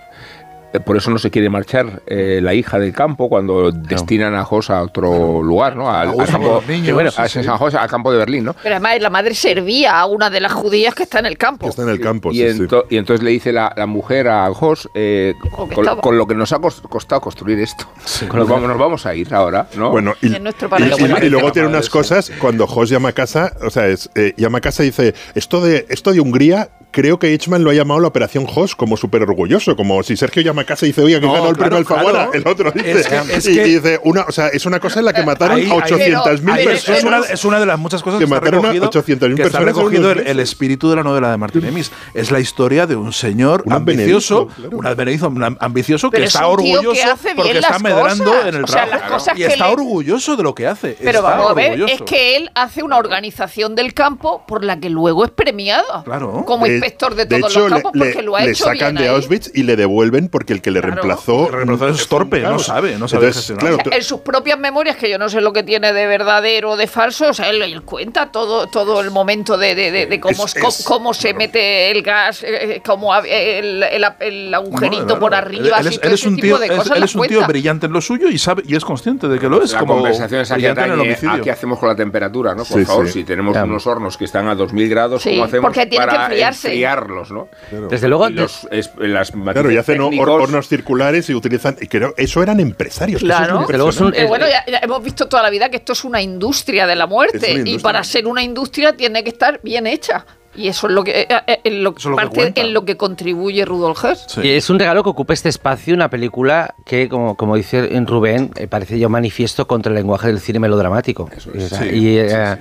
Eh, 0.74 0.80
Por 0.80 0.98
eso 0.98 1.12
no 1.12 1.20
se 1.20 1.30
quiere 1.30 1.50
marchar 1.50 2.02
eh, 2.08 2.40
la 2.42 2.54
hija 2.54 2.80
del 2.80 2.92
campo 2.94 3.30
cuando 3.30 3.72
destinan 3.72 4.34
a 4.36 4.44
Jos 4.44 4.70
a 4.72 4.82
otro 4.82 5.42
lugar, 5.44 5.76
¿no? 5.76 5.90
Al, 5.92 6.16
campo, 6.26 6.64
niños, 6.68 6.86
que 6.88 6.94
bueno, 6.94 7.12
sí, 7.12 7.22
a 7.22 7.28
sí. 7.30 7.44
San 7.44 7.58
José, 7.58 7.78
al 7.78 7.88
campo 7.90 8.12
de 8.12 8.18
Berlín, 8.18 8.44
¿no? 8.46 8.54
Pero 8.64 8.76
además 8.76 9.00
la 9.00 9.10
madre 9.12 9.36
servía 9.36 10.00
a 10.00 10.06
una 10.08 10.30
de 10.30 10.40
las 10.40 10.52
judías 10.52 10.96
que 10.96 11.04
está 11.04 11.20
en 11.20 11.28
el 11.28 11.38
campo. 11.38 11.70
Está 11.70 11.84
en 11.84 11.90
el 11.90 12.00
campo, 12.00 12.32
y, 12.32 12.38
sí, 12.38 12.54
sí. 12.54 12.60
ento- 12.64 12.86
y 12.90 12.98
entonces 12.98 13.24
le 13.24 13.32
dice 13.32 13.52
la, 13.54 13.72
la 13.76 13.86
mujer 13.86 14.28
a 14.28 14.52
Jos, 14.54 14.90
eh, 14.96 15.36
Con 15.56 15.70
que 15.70 16.12
lo 16.18 16.26
que 16.28 16.36
nos 16.36 16.52
ha 16.54 16.58
cos- 16.58 16.82
costado 16.82 17.22
construir 17.22 17.60
esto, 17.60 17.86
con 18.28 18.30
nos, 18.30 18.36
lo 18.40 18.46
que- 18.48 18.52
vamos, 18.54 18.70
nos 18.70 18.78
vamos 18.80 19.06
a 19.06 19.14
ir 19.16 19.34
ahora, 19.34 19.68
¿no? 19.78 19.92
Bueno, 19.92 20.14
y, 20.22 20.34
En 20.36 20.44
nuestro 20.44 20.68
y- 20.68 20.72
paraíso. 20.72 20.98
y- 21.22 21.26
y 21.26 21.30
luego 21.30 21.52
tiene 21.52 21.68
unas 21.68 21.90
cosas 21.90 22.32
cuando 22.42 22.66
Jos 22.68 22.90
llama 22.90 23.10
a 23.10 23.14
casa, 23.14 23.54
o 23.62 23.70
sea, 23.70 23.88
es, 23.88 24.10
eh, 24.16 24.34
llama 24.38 24.58
a 24.58 24.62
casa 24.62 24.82
y 24.84 24.88
dice, 24.88 25.14
esto 25.36 25.62
de, 25.62 25.86
esto 25.90 26.12
de 26.14 26.20
Hungría, 26.20 26.70
creo 26.94 27.20
que 27.20 27.28
Eichmann 27.34 27.66
lo 27.66 27.72
ha 27.72 27.74
llamado 27.74 28.00
la 28.00 28.08
operación 28.08 28.46
Jos, 28.46 28.76
como 28.78 28.96
súper 28.96 29.24
orgulloso, 29.24 29.76
como 29.76 30.02
si 30.04 30.16
Sergio 30.16 30.42
llama 30.42 30.62
a 30.62 30.66
casa 30.66 30.86
y 30.86 30.90
dice, 30.90 31.02
oye, 31.04 31.20
que 31.20 31.26
No, 31.28 31.34
ganó 31.34 31.50
el 31.50 31.56
claro, 31.58 31.60
premio 31.72 31.78
Alfaguara, 31.80 32.30
claro. 32.30 32.34
el 32.34 32.48
otro 32.48 32.72
dice, 32.72 32.92
Es 33.02 33.08
que- 33.08 33.36
es 33.36 33.46
y, 33.48 33.56
que- 33.56 33.68
y 33.68 33.72
dice, 33.76 34.00
una, 34.04 34.22
o 34.22 34.32
sea, 34.32 34.48
es 34.48 34.66
una 34.66 34.80
cosa 34.80 35.00
en 35.00 35.06
la 35.06 35.12
que 35.14 35.24
mataron 35.24 35.58
Ahí- 35.58 35.70
a 35.70 35.74
ahí- 35.74 35.82
800.000 35.82 36.54
ahí 36.54 36.62
es- 36.62 36.66
personas. 36.86 36.98
Es 37.00 37.04
una, 37.04 37.20
es 37.34 37.46
una 37.46 37.60
de 37.60 37.66
las 37.66 37.78
muchas 37.80 38.02
cosas 38.02 38.20
Que 38.20 38.26
que, 38.26 38.34
está 38.34 38.36
mataron 38.36 38.60
a 38.66 38.72
recogido, 38.72 38.90
800.000 38.90 39.36
que 39.36 39.42
está 39.44 39.60
personas 39.60 39.76
en 39.78 39.92
recogido 39.92 40.12
el, 40.32 40.40
espíritu 40.40 40.90
de 40.90 40.96
la 40.96 41.04
novela 41.04 41.32
de 41.32 41.38
Martin 41.38 41.66
Amis. 41.66 41.92
Es 42.14 42.32
la 42.32 42.40
historia 42.40 42.88
de 42.88 42.96
un 42.96 43.12
señor 43.12 43.64
Un 43.66 43.74
ambicioso, 43.74 44.48
claro. 44.48 44.78
un 44.78 45.58
ambicioso 45.60 46.12
que 46.12 46.18
es 46.24 46.34
está 46.34 46.48
orgulloso 46.48 47.02
porque 47.36 47.58
está 47.58 47.80
medrando 47.80 48.26
cosas. 48.26 48.48
en 48.48 48.56
el 48.56 48.64
O 48.64 48.68
sea, 48.68 48.86
trabajo 48.86 49.00
las 49.04 49.12
cosas 49.12 49.38
y 49.40 49.44
está 49.44 49.68
le- 49.68 49.74
orgulloso 49.74 50.36
de 50.36 50.44
lo 50.44 50.54
que 50.56 50.68
hace. 50.68 50.96
Pero 51.00 51.20
está 51.20 51.22
vamos 51.22 51.52
a 51.52 51.54
ver, 51.54 51.82
es 51.90 52.02
que 52.02 52.36
él 52.38 52.52
hace 52.56 52.84
una 52.84 52.98
organización 52.98 53.76
del 53.76 53.94
campo 53.94 54.44
por 54.48 54.64
la 54.64 54.80
que 54.80 54.90
luego 54.90 55.26
es 55.26 55.32
premiado. 55.32 56.04
Claro. 56.04 56.44
Como 56.46 56.66
inspector 56.84 57.16
de 57.16 57.26
de 57.26 57.40
todos 57.40 57.52
hecho, 57.54 57.60
los 57.62 57.72
campos, 57.74 57.92
le, 57.96 58.06
porque 58.06 58.22
lo 58.22 58.36
ha 58.36 58.42
le 58.42 58.52
hecho 58.52 58.64
sacan 58.66 58.78
bien 58.80 58.96
de 58.96 59.10
ahí. 59.10 59.16
Auschwitz 59.16 59.52
y 59.54 59.64
le 59.64 59.76
devuelven 59.76 60.28
porque 60.30 60.54
el 60.54 60.62
que 60.62 60.72
le 60.72 60.80
Claro. 60.82 60.96
reemplazó, 60.96 61.46
El 61.46 61.50
que 61.52 61.56
reemplazó 61.58 61.88
es 61.90 62.08
torpe, 62.08 62.40
no 62.42 62.60
sabe, 62.60 62.98
no 62.98 63.08
sabe 63.08 63.28
Entonces, 63.28 63.56
claro, 63.58 63.78
O 63.78 63.84
sea, 63.90 63.98
en 63.98 64.04
sus 64.04 64.20
propias 64.22 64.60
memorias, 64.60 64.96
que 64.98 65.10
yo 65.10 65.18
no 65.18 65.30
sé 65.30 65.42
lo 65.42 65.54
que 65.54 65.64
tiene 65.64 65.94
de 65.94 66.06
verdadero 66.08 66.72
o 66.72 66.78
de 66.78 66.88
falso, 66.88 67.30
o 67.30 67.34
sea, 67.34 67.50
él, 67.50 67.62
él 67.62 67.82
cuenta 67.84 68.32
todo, 68.32 68.68
todo 68.68 69.00
el 69.02 69.12
momento 69.12 69.58
de, 69.58 69.76
de- 69.76 69.92
de- 69.92 70.06
de 70.08 70.20
cómo, 70.20 70.46
Es- 70.46 70.54
cómo- 70.56 70.68
es- 70.70 70.84
cómo 70.84 71.14
se 71.14 71.34
mete 71.34 71.92
el 71.92 72.02
gas, 72.04 72.44
eh, 72.44 72.82
cómo 72.86 73.14
ha- 73.14 73.20
el, 73.28 73.84
el- 73.84 74.06
el 74.20 74.54
agujerito 74.54 75.06
No, 75.06 75.20
por 75.20 75.34
arriba, 75.36 75.68
Él 75.68 75.74
así 75.74 75.88
es, 75.90 76.00
todo 76.02 76.08
él 76.10 76.14
es 76.14 76.24
un 76.26 76.36
tío, 76.38 76.58
de 76.58 76.66
es- 76.68 76.72
cosas 76.74 76.98
él 76.98 77.04
es 77.04 77.16
un 77.16 77.28
tío 77.28 77.46
brillante 77.48 77.86
en 77.86 77.94
lo 77.94 78.02
suyo 78.02 78.28
y 78.30 78.38
sabe 78.38 78.64
y 78.66 78.76
es 78.76 78.84
consciente 78.84 79.28
de 79.28 79.40
que 79.40 79.48
lo 79.48 79.62
es. 79.64 79.72
la 79.74 79.80
como 79.80 79.96
conversación 79.96 80.44
que 80.46 80.54
en 80.56 80.62
el 80.66 80.72
atañe 80.72 80.94
homicidio. 80.94 81.32
a 81.34 81.42
qué 81.42 81.52
hacemos 81.52 81.80
con 81.80 81.90
la 81.90 81.96
temperatura, 81.96 82.52
¿no? 82.56 82.64
Por 82.66 82.80
Sí, 82.80 82.86
favor, 82.86 83.06
sí. 83.08 83.14
si 83.14 83.24
tenemos 83.24 83.56
unos 83.56 83.88
hornos 83.88 84.18
que 84.18 84.26
están 84.26 84.48
a 84.48 84.56
2000 84.56 84.90
grados, 84.90 85.22
Sí, 85.22 85.32
¿cómo 85.32 85.44
hacemos 85.46 85.64
porque 85.66 85.86
tienen 85.86 86.08
que 86.10 86.12
para 86.16 86.26
enfriarse. 86.26 86.73
Enfriarlos, 86.74 87.32
¿no? 87.32 87.48
Desde 87.90 88.08
luego, 88.08 88.30
Y 88.30 88.34
los, 88.34 88.68
es- 88.72 88.92
las 88.98 89.32
Claro, 89.32 89.72
y 89.72 89.78
hacen 89.78 89.98
técnicos- 90.00 90.28
hornos 90.28 90.68
circulares 90.68 91.30
y 91.30 91.34
utilizan. 91.36 91.76
Y 91.80 91.88
creo, 91.88 92.14
eso 92.18 92.42
eran 92.44 92.60
empresarios. 92.60 93.22
que 93.22 93.28
eso 93.28 93.34
es 93.42 93.48
Claro. 93.48 93.66
luego 93.70 93.90
es 93.90 94.00
un- 94.02 94.14
Eh, 94.16 94.26
bueno, 94.28 94.46
ya, 94.48 94.66
ya 94.66 94.80
hemos 94.80 95.04
visto 95.04 95.28
toda 95.28 95.44
la 95.44 95.50
vida 95.50 95.70
que 95.70 95.78
esto 95.78 95.94
es 95.94 96.04
una 96.04 96.22
industria 96.22 96.86
de 96.88 96.96
la 96.96 97.04
Es 97.06 97.10
muerte 97.10 97.64
y 97.66 97.80
para 97.80 98.04
ser 98.04 98.28
una 98.28 98.44
industria 98.44 98.94
tiene 98.96 99.24
que 99.24 99.30
estar 99.30 99.60
bien 99.64 99.88
hecha. 99.88 100.26
Y 100.56 100.68
eso 100.68 100.86
es 100.86 100.94
lo 100.94 101.04
que, 101.04 101.22
eh, 101.22 101.28
eh, 101.48 101.60
en 101.64 101.84
lo, 101.84 101.96
Eso 101.98 101.98
es 101.98 102.06
lo 102.06 102.12
que 102.12 102.22
parte 102.26 102.36
cuenta. 102.36 102.62
en 102.62 102.74
lo 102.74 102.86
que 102.86 102.96
contribuye 102.96 103.66
Rudolf 103.66 104.06
Hess. 104.06 104.26
Sí. 104.28 104.42
Y 104.44 104.50
es 104.52 104.70
un 104.70 104.78
regalo 104.78 105.04
que 105.04 105.10
ocupa 105.10 105.34
este 105.34 105.50
espacio, 105.50 105.96
una 105.96 106.12
película 106.12 106.76
que, 106.86 107.10
como, 107.10 107.36
como 107.36 107.56
dice 107.56 107.90
Rubén, 108.06 108.52
eh, 108.58 108.68
parece 108.68 109.00
ya 109.00 109.08
un 109.08 109.14
manifiesto 109.14 109.66
contra 109.66 109.90
el 109.90 109.96
lenguaje 109.96 110.28
del 110.28 110.40
cine 110.40 110.60
melodramático. 110.60 111.28
es. 111.36 111.48
Y, 111.48 111.58
o 111.58 111.68
sea, 111.70 111.80
Sí, 111.80 111.90
y, 111.92 112.18
eh, 112.20 112.58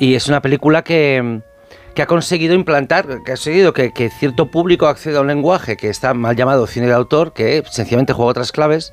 y 0.00 0.14
es 0.16 0.26
una 0.26 0.42
película 0.42 0.82
que, 0.82 1.40
que 1.94 2.02
ha 2.02 2.06
conseguido 2.06 2.54
implantar, 2.54 3.06
que 3.06 3.32
ha 3.32 3.34
conseguido 3.34 3.72
que, 3.72 3.92
que 3.92 4.08
cierto 4.10 4.46
público 4.50 4.86
acceda 4.86 5.18
a 5.18 5.20
un 5.20 5.26
lenguaje 5.26 5.76
que 5.76 5.88
está 5.88 6.14
mal 6.14 6.34
llamado 6.36 6.66
cine 6.66 6.86
de 6.86 6.92
autor, 6.94 7.32
que 7.32 7.62
sencillamente 7.70 8.12
juega 8.12 8.30
otras 8.30 8.52
claves, 8.52 8.92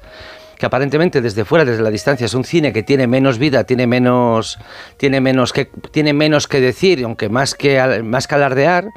que 0.58 0.66
aparentemente 0.66 1.22
desde 1.22 1.46
fuera, 1.46 1.64
desde 1.64 1.82
la 1.82 1.90
distancia, 1.90 2.26
es 2.26 2.34
un 2.34 2.44
cine 2.44 2.74
que 2.74 2.84
tiene 2.84 3.08
menos 3.08 3.38
vida, 3.38 3.64
tiene 3.64 3.88
menos, 3.88 4.60
tiene 4.98 5.22
menos 5.22 5.54
que, 5.54 5.66
tiene 5.92 6.12
menos 6.14 6.48
que 6.48 6.60
decir, 6.60 7.02
aunque 7.06 7.30
más 7.30 7.56
que, 7.56 8.02
más 8.04 8.28
que 8.28 8.36
alardear. 8.36 8.90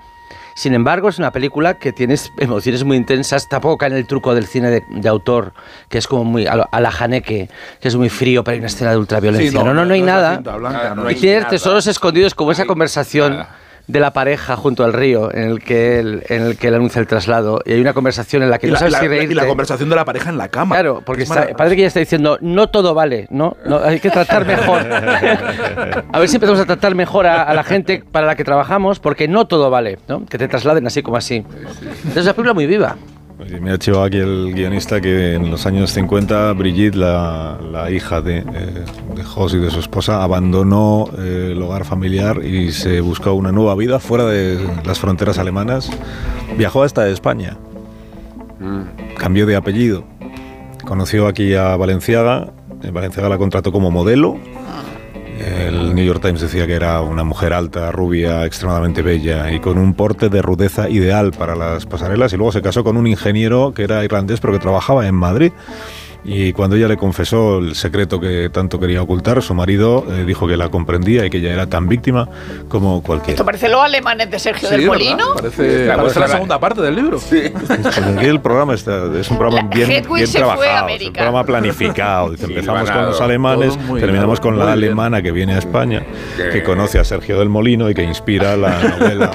Sin 0.55 0.75
embargo, 0.75 1.09
es 1.09 1.19
una 1.19 1.31
película 1.31 1.79
que 1.79 1.93
tiene 1.93 2.15
emociones 2.39 2.85
muy 2.85 2.99
intensas, 2.99 3.49
tampoco 3.49 3.79
cae 3.79 3.91
en 3.91 3.97
el 3.97 4.07
truco 4.07 4.35
del 4.35 4.47
cine 4.47 4.69
de, 4.71 4.83
de 4.91 5.09
autor, 5.09 5.55
que 5.89 5.97
es 5.97 6.07
como 6.07 6.25
muy 6.25 6.47
a, 6.47 6.57
lo- 6.57 6.69
a 6.71 6.81
la 6.81 6.91
Haneke, 6.91 7.49
que 7.81 7.89
es 7.89 7.97
muy 7.97 8.11
frío, 8.11 8.45
pero 8.45 8.53
hay 8.55 8.59
una 8.59 8.67
escena 8.67 8.91
de 8.91 8.99
ultraviolencia. 8.99 9.51
Sí, 9.51 9.57
no, 9.57 9.73
no, 9.73 9.87
no, 9.87 9.95
hay 9.95 10.01
es 10.01 10.07
la 10.07 10.13
nada. 10.13 10.37
blanca, 10.59 10.95
no 10.95 11.05
y 11.11 11.15
hay 11.15 11.21
tiene 11.21 11.37
nada. 11.39 11.49
tesoros 11.49 11.87
escondidos 11.87 12.35
como 12.35 12.53
esa 12.53 12.67
conversación 12.67 13.47
de 13.89 14.01
la 14.01 14.13
pareja 14.13 14.57
junto 14.57 14.85
al 14.85 14.93
río 14.93 15.33
en 15.35 15.43
el 15.51 15.61
que 15.61 15.99
él, 15.99 16.23
en 16.29 16.43
el 16.43 16.57
que 16.57 16.69
él 16.69 16.75
anuncia 16.75 17.01
el 17.01 17.07
traslado 17.07 17.61
y 17.67 17.73
hay 17.73 17.81
una 17.81 17.93
conversación 17.93 18.43
en 18.43 18.49
la 18.51 18.59
que 18.59 18.69
y, 18.69 18.71
no 18.71 18.75
la, 18.75 18.79
sabes 18.79 18.93
y 18.93 18.95
la- 18.95 19.01
si 19.01 19.05
y 19.07 19.09
reírte. 19.09 19.35
la 19.35 19.47
conversación 19.47 19.89
de 19.89 19.97
la 19.97 20.05
pareja 20.05 20.31
en 20.31 20.39
la 20.39 20.49
cama. 20.49 20.77
Claro, 20.77 21.03
porque 21.05 21.25
Es 21.25 21.31
está, 21.31 21.49
parece 21.57 21.77
que 21.77 21.83
ella 21.83 21.89
está 21.89 22.01
diciendo, 22.01 22.39
no 22.41 22.69
todo 22.69 22.95
vale, 22.95 23.27
¿no? 23.31 23.57
no 23.67 23.81
hay 23.83 23.99
que 24.01 24.11
tratar 24.11 24.47
mejor. 24.47 24.83
A 26.13 26.19
ver 26.19 26.29
si 26.29 26.37
empezamos 26.37 26.61
a 26.61 26.65
tratar 26.67 26.95
mejor 26.95 27.27
a, 27.27 27.43
a 27.43 27.55
la 27.55 27.65
gente 27.65 28.03
para 28.11 28.27
la 28.27 28.35
que 28.37 28.45
trabajamos, 28.45 28.99
porque 29.01 29.29
no 29.29 29.47
todo 29.47 29.71
vale, 29.71 29.99
¿no? 30.09 30.25
Que 30.27 30.39
te 30.39 30.49
trasladen 30.49 30.87
así 30.87 31.03
como 31.03 31.17
así. 31.17 31.37
Entonces 31.37 32.17
es 32.17 32.25
una 32.25 32.33
película 32.35 32.55
muy 32.55 32.67
viva. 32.67 32.97
Me 33.61 33.73
ha 33.73 33.79
chivado 33.79 34.05
aquí 34.05 34.19
el 34.19 34.53
guionista 34.55 35.01
que 35.01 35.35
en 35.35 35.51
los 35.51 35.67
años 35.67 35.91
50 35.93 36.53
Brigitte, 36.53 36.95
la, 36.95 37.59
la 37.71 37.91
hija 37.91 38.21
de, 38.21 38.39
eh, 38.39 38.45
de 39.15 39.25
Jos 39.25 39.55
y 39.55 39.59
de 39.59 39.71
su 39.71 39.81
esposa, 39.81 40.23
abandonó 40.23 41.09
eh, 41.19 41.51
el 41.53 41.63
hogar 41.63 41.85
familiar 41.85 42.45
y 42.45 42.73
se 42.73 43.01
buscó 43.01 43.33
una 43.35 43.53
nueva 43.53 43.75
vida 43.75 43.99
fuera 43.99 44.27
de 44.27 44.59
las 44.85 44.99
fronteras 44.99 45.39
alemanas. 45.39 45.91
Viajó 46.57 46.83
hasta 46.83 47.09
España, 47.09 47.57
cambió 49.19 49.47
de 49.47 49.57
apellido, 49.57 50.05
conoció 50.85 51.27
aquí 51.27 51.55
a 51.55 51.77
Valenciaga, 51.77 52.53
en 52.83 52.95
Valenciaga 52.95 53.29
la 53.29 53.39
contrató 53.39 53.73
como 53.73 53.91
modelo. 53.91 54.39
El 55.43 55.95
New 55.95 56.05
York 56.05 56.23
Times 56.23 56.41
decía 56.41 56.67
que 56.69 56.75
era 56.75 57.01
una 57.01 57.25
mujer 57.25 57.53
alta, 57.53 57.91
rubia, 57.91 58.47
extremadamente 58.47 59.03
bella 59.03 59.51
y 59.53 59.59
con 59.59 59.77
un 59.77 59.95
porte 59.95 60.29
de 60.29 60.41
rudeza 60.41 60.89
ideal 60.89 61.33
para 61.33 61.57
las 61.57 61.85
pasarelas. 61.85 62.33
Y 62.33 62.37
luego 62.37 62.53
se 62.53 62.63
casó 62.63 62.85
con 62.85 62.97
un 62.97 63.09
ingeniero 63.09 63.73
que 63.75 63.83
era 63.83 64.05
irlandés 64.05 64.41
pero 64.41 64.53
que 64.53 64.61
trabajaba 64.61 65.07
en 65.07 65.17
Madrid. 65.17 65.53
Y 66.25 66.53
cuando 66.53 66.77
ella 66.77 66.87
le 66.87 66.97
confesó 66.97 67.59
el 67.59 67.75
secreto 67.75 68.21
que 68.21 68.49
tanto 68.53 68.79
quería 68.79 69.03
ocultar, 69.03 69.43
su 69.43 69.55
marido 69.55 70.05
eh, 70.09 70.25
dijo 70.25 70.47
que 70.47 70.57
la 70.57 70.69
comprendía 70.69 71.27
y 71.27 71.31
que 71.31 71.39
ella 71.39 71.53
era 71.53 71.67
tan 71.67 71.89
víctima 71.89 72.29
como 72.69 73.03
cualquiera. 73.03 73.33
Esto 73.33 73.45
parece 73.45 73.69
los 73.69 73.81
alemanes 73.83 74.31
de 74.31 74.39
Sergio 74.39 74.69
Sí, 74.69 74.75
del 74.77 74.89
¿verdad? 74.89 74.95
Molino. 74.95 75.35
Parece, 75.35 75.87
La 75.87 75.97
parece 75.97 76.21
la 76.21 76.29
segunda 76.29 76.61
parte 76.61 76.81
del 76.81 76.95
libro. 76.95 77.19
Aquí 77.19 78.27
el 78.27 78.41
programa 78.41 78.75
está, 78.75 79.07
es 79.19 79.29
un 79.33 79.39
programa 79.39 79.69
La 79.69 79.75
bien, 79.75 79.89
bien 79.89 80.03
trabajado, 80.31 80.89
es 80.89 81.03
un 81.07 81.13
programa 81.13 81.45
planificado. 81.45 82.31
Dice, 82.31 82.47
Sí, 82.47 82.53
empezamos 82.53 82.83
ganado. 82.85 83.01
con 83.03 83.11
los 83.11 83.21
alemanes, 83.21 83.79
terminamos 83.99 84.41
bien, 84.41 84.43
con 84.43 84.59
la 84.59 84.65
muy 84.67 84.73
bien. 84.75 84.85
alemana 84.91 85.23
que 85.23 85.33
viene 85.33 85.55
a 85.55 85.59
España, 85.59 86.05
Que- 86.37 86.51
que 86.51 86.63
conoce 86.63 87.01
a 87.01 87.05
Sergio 87.05 87.39
del 87.41 87.49
Molino 87.49 87.91
y 87.91 87.95
que 87.95 88.05
inspira 88.05 88.57
la 88.57 88.79
novela 88.81 89.31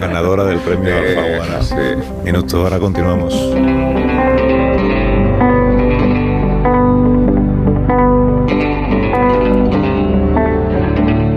ganadora 0.00 0.42
del 0.44 0.58
premio 0.58 0.92
Alfaguara. 0.96 1.62
sí. 1.62 1.74
Minuto, 2.24 2.62
ahora 2.62 2.80
continuamos. 2.80 3.32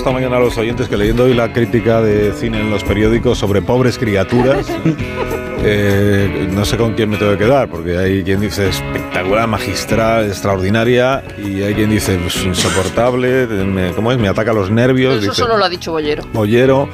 Esta 0.00 0.12
mañana 0.12 0.38
a 0.38 0.40
los 0.40 0.56
oyentes 0.56 0.88
que 0.88 0.96
leyendo 0.96 1.24
hoy 1.24 1.34
la 1.34 1.52
crítica 1.52 2.00
de 2.00 2.32
cine 2.32 2.58
en 2.58 2.70
los 2.70 2.82
periódicos 2.84 3.36
sobre 3.36 3.60
pobres 3.60 3.98
criaturas, 3.98 4.66
eh, 5.62 6.48
no 6.50 6.64
sé 6.64 6.76
con 6.76 6.94
quién 6.94 7.10
me 7.10 7.16
tengo 7.16 7.32
que 7.32 7.38
quedar, 7.38 7.68
porque 7.68 7.96
hay 7.98 8.22
quien 8.22 8.40
dice 8.40 8.68
espectacular, 8.68 9.46
magistral, 9.46 10.26
extraordinaria, 10.26 11.22
y 11.38 11.62
hay 11.62 11.74
quien 11.74 11.90
dice 11.90 12.18
pues, 12.22 12.42
insoportable, 12.44 13.46
me- 13.46 13.92
¿cómo 13.92 14.10
es? 14.12 14.18
Me 14.18 14.28
ataca 14.28 14.52
los 14.52 14.70
nervios. 14.70 15.14
Eso 15.16 15.30
dice, 15.30 15.34
solo 15.42 15.56
lo 15.58 15.64
ha 15.64 15.68
dicho 15.68 15.92
Bollero. 15.92 16.22
Bollero. 16.32 16.88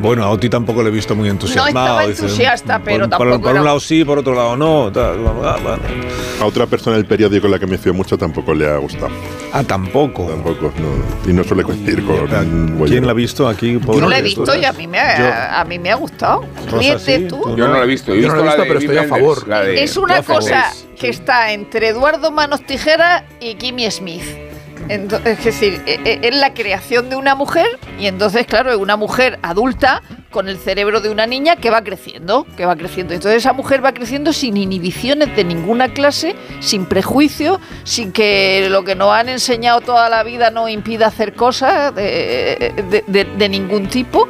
Bueno, 0.00 0.24
a 0.24 0.30
Oti 0.30 0.48
tampoco 0.48 0.82
le 0.82 0.88
he 0.88 0.92
visto 0.92 1.14
muy 1.14 1.28
entusiasmado. 1.28 1.86
estaba 2.00 2.06
dice, 2.06 2.22
entusiasta, 2.22 2.78
por- 2.78 2.84
pero 2.86 3.00
por, 3.00 3.10
tampoco 3.10 3.40
por 3.42 3.50
era- 3.50 3.60
un 3.60 3.66
lado 3.66 3.80
sí, 3.80 4.04
por 4.04 4.18
otro 4.18 4.34
lado 4.34 4.56
no. 4.56 4.90
tal. 4.90 5.18
A 6.40 6.44
otra 6.46 6.66
persona 6.66 6.96
del 6.96 7.04
periódico 7.04 7.46
en 7.46 7.52
la 7.52 7.58
que 7.58 7.66
me 7.66 7.76
fío 7.76 7.92
mucho 7.92 8.16
tampoco 8.16 8.54
le 8.54 8.66
ha 8.66 8.78
gustado. 8.78 9.10
Ah, 9.52 9.62
tampoco. 9.62 10.24
Tampoco, 10.24 10.72
no. 10.78 11.30
Y 11.30 11.34
no 11.34 11.44
suele 11.44 11.64
coincidir 11.64 12.04
con. 12.06 12.86
¿Quién 12.86 13.04
la 13.04 13.12
ha 13.12 13.14
visto 13.14 13.46
aquí? 13.46 13.78
Yo 13.78 14.00
no 14.00 14.08
lo 14.08 14.14
he 14.16 14.22
visto 14.22 14.56
y 14.56 14.64
a 14.64 14.72
mí 14.72 14.86
me 14.86 14.98
ha, 14.98 15.60
a 15.60 15.64
mí 15.64 15.78
me 15.78 15.90
ha 15.90 15.96
gustado. 15.96 16.44
Ríete 16.72 17.20
tú. 17.28 17.54
Yo 17.56 17.68
no 17.68 17.74
lo 17.74 17.82
he 17.82 17.86
visto. 17.86 18.14
He 18.14 18.22
Yo 18.22 18.28
no 18.28 18.36
lo 18.36 18.40
he 18.40 18.44
la 18.44 18.50
visto, 18.52 18.62
de 18.62 18.68
pero 18.68 18.78
estoy 18.80 18.96
a 18.96 19.04
favor. 19.04 19.46
La 19.48 19.62
de- 19.62 19.82
Es 19.84 19.96
una 19.98 20.22
cosa 20.22 20.72
que 20.98 21.08
está 21.10 21.52
entre 21.52 21.88
Eduardo 21.88 22.30
Manos 22.30 22.64
Tijera 22.64 23.26
y 23.40 23.54
Kimmy 23.56 23.90
Smith. 23.90 24.22
Ento- 24.90 25.20
es 25.24 25.44
decir, 25.44 25.80
e- 25.86 26.00
e- 26.04 26.20
es 26.28 26.34
la 26.34 26.52
creación 26.52 27.08
de 27.10 27.16
una 27.16 27.34
mujer 27.34 27.66
y 27.98 28.06
entonces, 28.06 28.46
claro, 28.46 28.70
es 28.70 28.76
una 28.76 28.96
mujer 28.96 29.38
adulta 29.42 30.02
con 30.30 30.48
el 30.48 30.58
cerebro 30.58 31.00
de 31.00 31.10
una 31.10 31.26
niña 31.26 31.56
que 31.56 31.70
va 31.70 31.82
creciendo, 31.82 32.46
que 32.56 32.66
va 32.66 32.76
creciendo. 32.76 33.14
Entonces 33.14 33.38
esa 33.38 33.52
mujer 33.52 33.84
va 33.84 33.92
creciendo 33.92 34.32
sin 34.32 34.56
inhibiciones 34.56 35.34
de 35.36 35.44
ninguna 35.44 35.88
clase, 35.88 36.34
sin 36.60 36.86
prejuicio, 36.86 37.60
sin 37.84 38.12
que 38.12 38.68
lo 38.70 38.84
que 38.84 38.94
nos 38.94 39.12
han 39.12 39.28
enseñado 39.28 39.80
toda 39.80 40.08
la 40.08 40.22
vida 40.22 40.50
nos 40.50 40.70
impida 40.70 41.06
hacer 41.06 41.34
cosas 41.34 41.94
de, 41.94 43.48
ningún 43.48 43.88
tipo. 43.88 44.28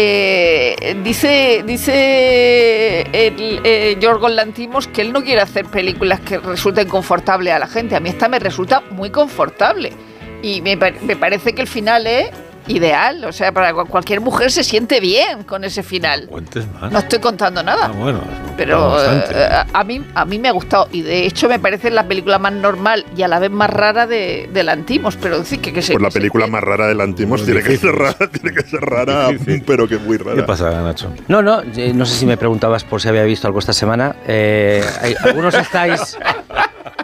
Eh, 0.00 0.96
dice 1.02 1.64
dice 1.66 3.00
el, 3.12 3.60
eh, 3.64 3.98
Lantimos 4.30 4.86
que 4.86 5.00
él 5.00 5.12
no 5.12 5.24
quiere 5.24 5.40
hacer 5.40 5.64
películas 5.64 6.20
que 6.20 6.38
resulten 6.38 6.88
confortables 6.88 7.52
a 7.52 7.58
la 7.58 7.66
gente. 7.66 7.96
A 7.96 8.00
mí 8.00 8.08
esta 8.08 8.28
me 8.28 8.38
resulta 8.38 8.80
muy 8.92 9.10
confortable. 9.10 9.92
Y 10.40 10.62
me, 10.62 10.76
me 10.76 11.16
parece 11.16 11.52
que 11.52 11.62
el 11.62 11.66
final 11.66 12.06
es 12.06 12.30
ideal. 12.68 13.24
O 13.24 13.32
sea, 13.32 13.52
para 13.52 13.72
cu- 13.74 13.86
cualquier 13.86 14.20
mujer 14.20 14.50
se 14.52 14.62
siente 14.64 15.00
bien 15.00 15.42
con 15.44 15.64
ese 15.64 15.82
final. 15.82 16.26
Cuentes 16.28 16.66
más. 16.72 16.92
No 16.92 16.98
estoy 17.00 17.18
contando 17.18 17.62
nada. 17.62 17.86
Ah, 17.86 17.92
bueno, 17.92 18.20
Pero 18.56 19.02
eh, 19.02 19.44
a, 19.50 19.66
a 19.72 19.84
mí, 19.84 20.04
a 20.14 20.24
mí 20.24 20.38
me 20.38 20.48
ha 20.48 20.52
gustado 20.52 20.88
y 20.92 21.02
de 21.02 21.26
hecho 21.26 21.48
me 21.48 21.58
parece 21.58 21.90
la 21.90 22.06
película 22.06 22.38
más 22.38 22.52
normal 22.52 23.04
y 23.16 23.22
a 23.22 23.28
la 23.28 23.38
vez 23.38 23.50
más 23.50 23.70
rara 23.70 24.06
de, 24.06 24.48
de 24.52 24.62
Lantimos. 24.62 25.16
Pero 25.16 25.38
decir 25.38 25.60
que, 25.60 25.72
que 25.72 25.82
se, 25.82 25.92
Pues 25.94 26.02
la 26.02 26.10
se- 26.10 26.18
película 26.20 26.46
más 26.46 26.62
rara 26.62 26.86
del 26.86 27.00
Antimos 27.00 27.40
Muy 27.40 27.46
tiene 27.52 27.62
que, 27.62 27.76
ser 27.76 27.94
rara, 27.94 28.16
tiene 28.32 28.54
que 28.54 28.62
ser 28.68 28.80
rara, 28.80 29.28
pero 29.66 29.88
que 29.88 29.98
muy 29.98 30.16
rara. 30.16 30.36
¿Qué 30.36 30.42
pasa, 30.42 30.70
Nacho? 30.82 31.12
No, 31.28 31.42
no, 31.42 31.62
eh, 31.62 31.92
no 31.94 32.04
sé 32.06 32.14
si 32.16 32.26
me 32.26 32.36
preguntabas 32.36 32.84
por 32.84 33.00
si 33.00 33.08
había 33.08 33.22
visto 33.24 33.46
algo 33.46 33.58
esta 33.58 33.72
semana. 33.72 34.16
Eh, 34.26 34.84
hay- 35.02 35.14
algunos 35.24 35.54
estáis. 35.54 36.16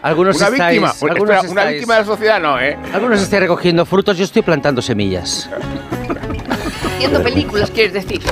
Algunos 0.03 0.37
Una 0.37 0.47
estáis, 0.49 0.81
víctima. 0.81 0.93
Una- 1.01 1.13
algunos 1.13 1.35
espera, 1.37 1.53
una 1.53 1.61
estáis- 1.63 1.75
víctima 1.75 1.95
de 1.95 2.01
la 2.01 2.07
sociedad 2.07 2.41
no, 2.41 2.61
¿eh? 2.61 2.77
Algunos 2.93 3.21
estáis 3.23 3.41
recogiendo 3.43 3.85
frutos, 3.87 4.17
yo 4.19 4.25
estoy 4.25 4.43
plantando 4.43 4.83
semillas. 4.83 5.49
haciendo 6.97 7.23
películas, 7.23 7.71
quieres 7.71 7.93
decir. 7.93 8.23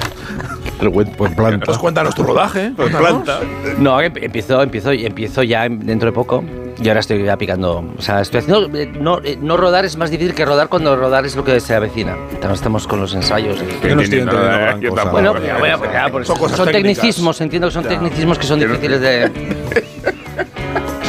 Pues 0.93 1.35
planta. 1.35 1.65
Pues 1.67 1.79
cuéntanos 1.79 2.15
tu 2.15 2.25
rodaje. 2.25 2.73
Pues 2.75 2.95
planta. 2.95 3.39
No, 3.79 4.01
em- 4.01 4.13
empiezo, 4.17 4.61
empiezo, 4.63 4.91
empiezo 4.91 5.43
ya 5.45 5.65
en- 5.67 5.79
dentro 5.87 6.07
de 6.07 6.13
poco. 6.13 6.43
Y 6.83 6.89
ahora 6.89 6.99
estoy 7.01 7.23
ya 7.23 7.37
picando. 7.37 7.85
O 7.97 8.03
sea, 8.03 8.21
estoy 8.21 8.41
haciendo. 8.41 8.77
eh, 8.77 8.87
No, 8.99 9.21
eh, 9.23 9.39
no 9.41 9.57
rodar 9.57 9.85
es 9.85 9.97
más 9.97 10.11
difícil 10.11 10.35
que 10.35 10.45
rodar 10.45 10.69
cuando 10.69 10.97
rodar 10.97 11.25
es 11.25 11.37
lo 11.37 11.45
que 11.45 11.61
se 11.61 11.75
avecina. 11.77 12.17
Estamos, 12.33 12.59
estamos 12.59 12.87
con 12.89 13.01
los 13.01 13.15
ensayos. 13.15 13.59
Yo 13.61 13.95
no 13.95 14.03
estoy 14.03 14.21
entendiendo 14.21 14.33
gran 14.33 14.81
cosa. 14.83 14.95
tampoco. 14.97 15.11
Bueno, 15.13 15.47
ya, 15.47 15.59
bueno, 15.59 15.79
pues 15.79 15.93
ya, 15.93 16.09
por 16.09 16.25
Son 16.27 16.37
eso- 16.37 16.49
son 16.57 16.67
técnicas. 16.67 16.73
tecnicismos, 17.03 17.41
entiendo 17.41 17.69
que 17.69 17.75
son 17.75 17.83
Ya. 17.85 17.89
tecnicismos 17.91 18.39
que 18.39 18.47
son 18.47 18.59
difíciles 18.59 19.01
de. 19.01 19.31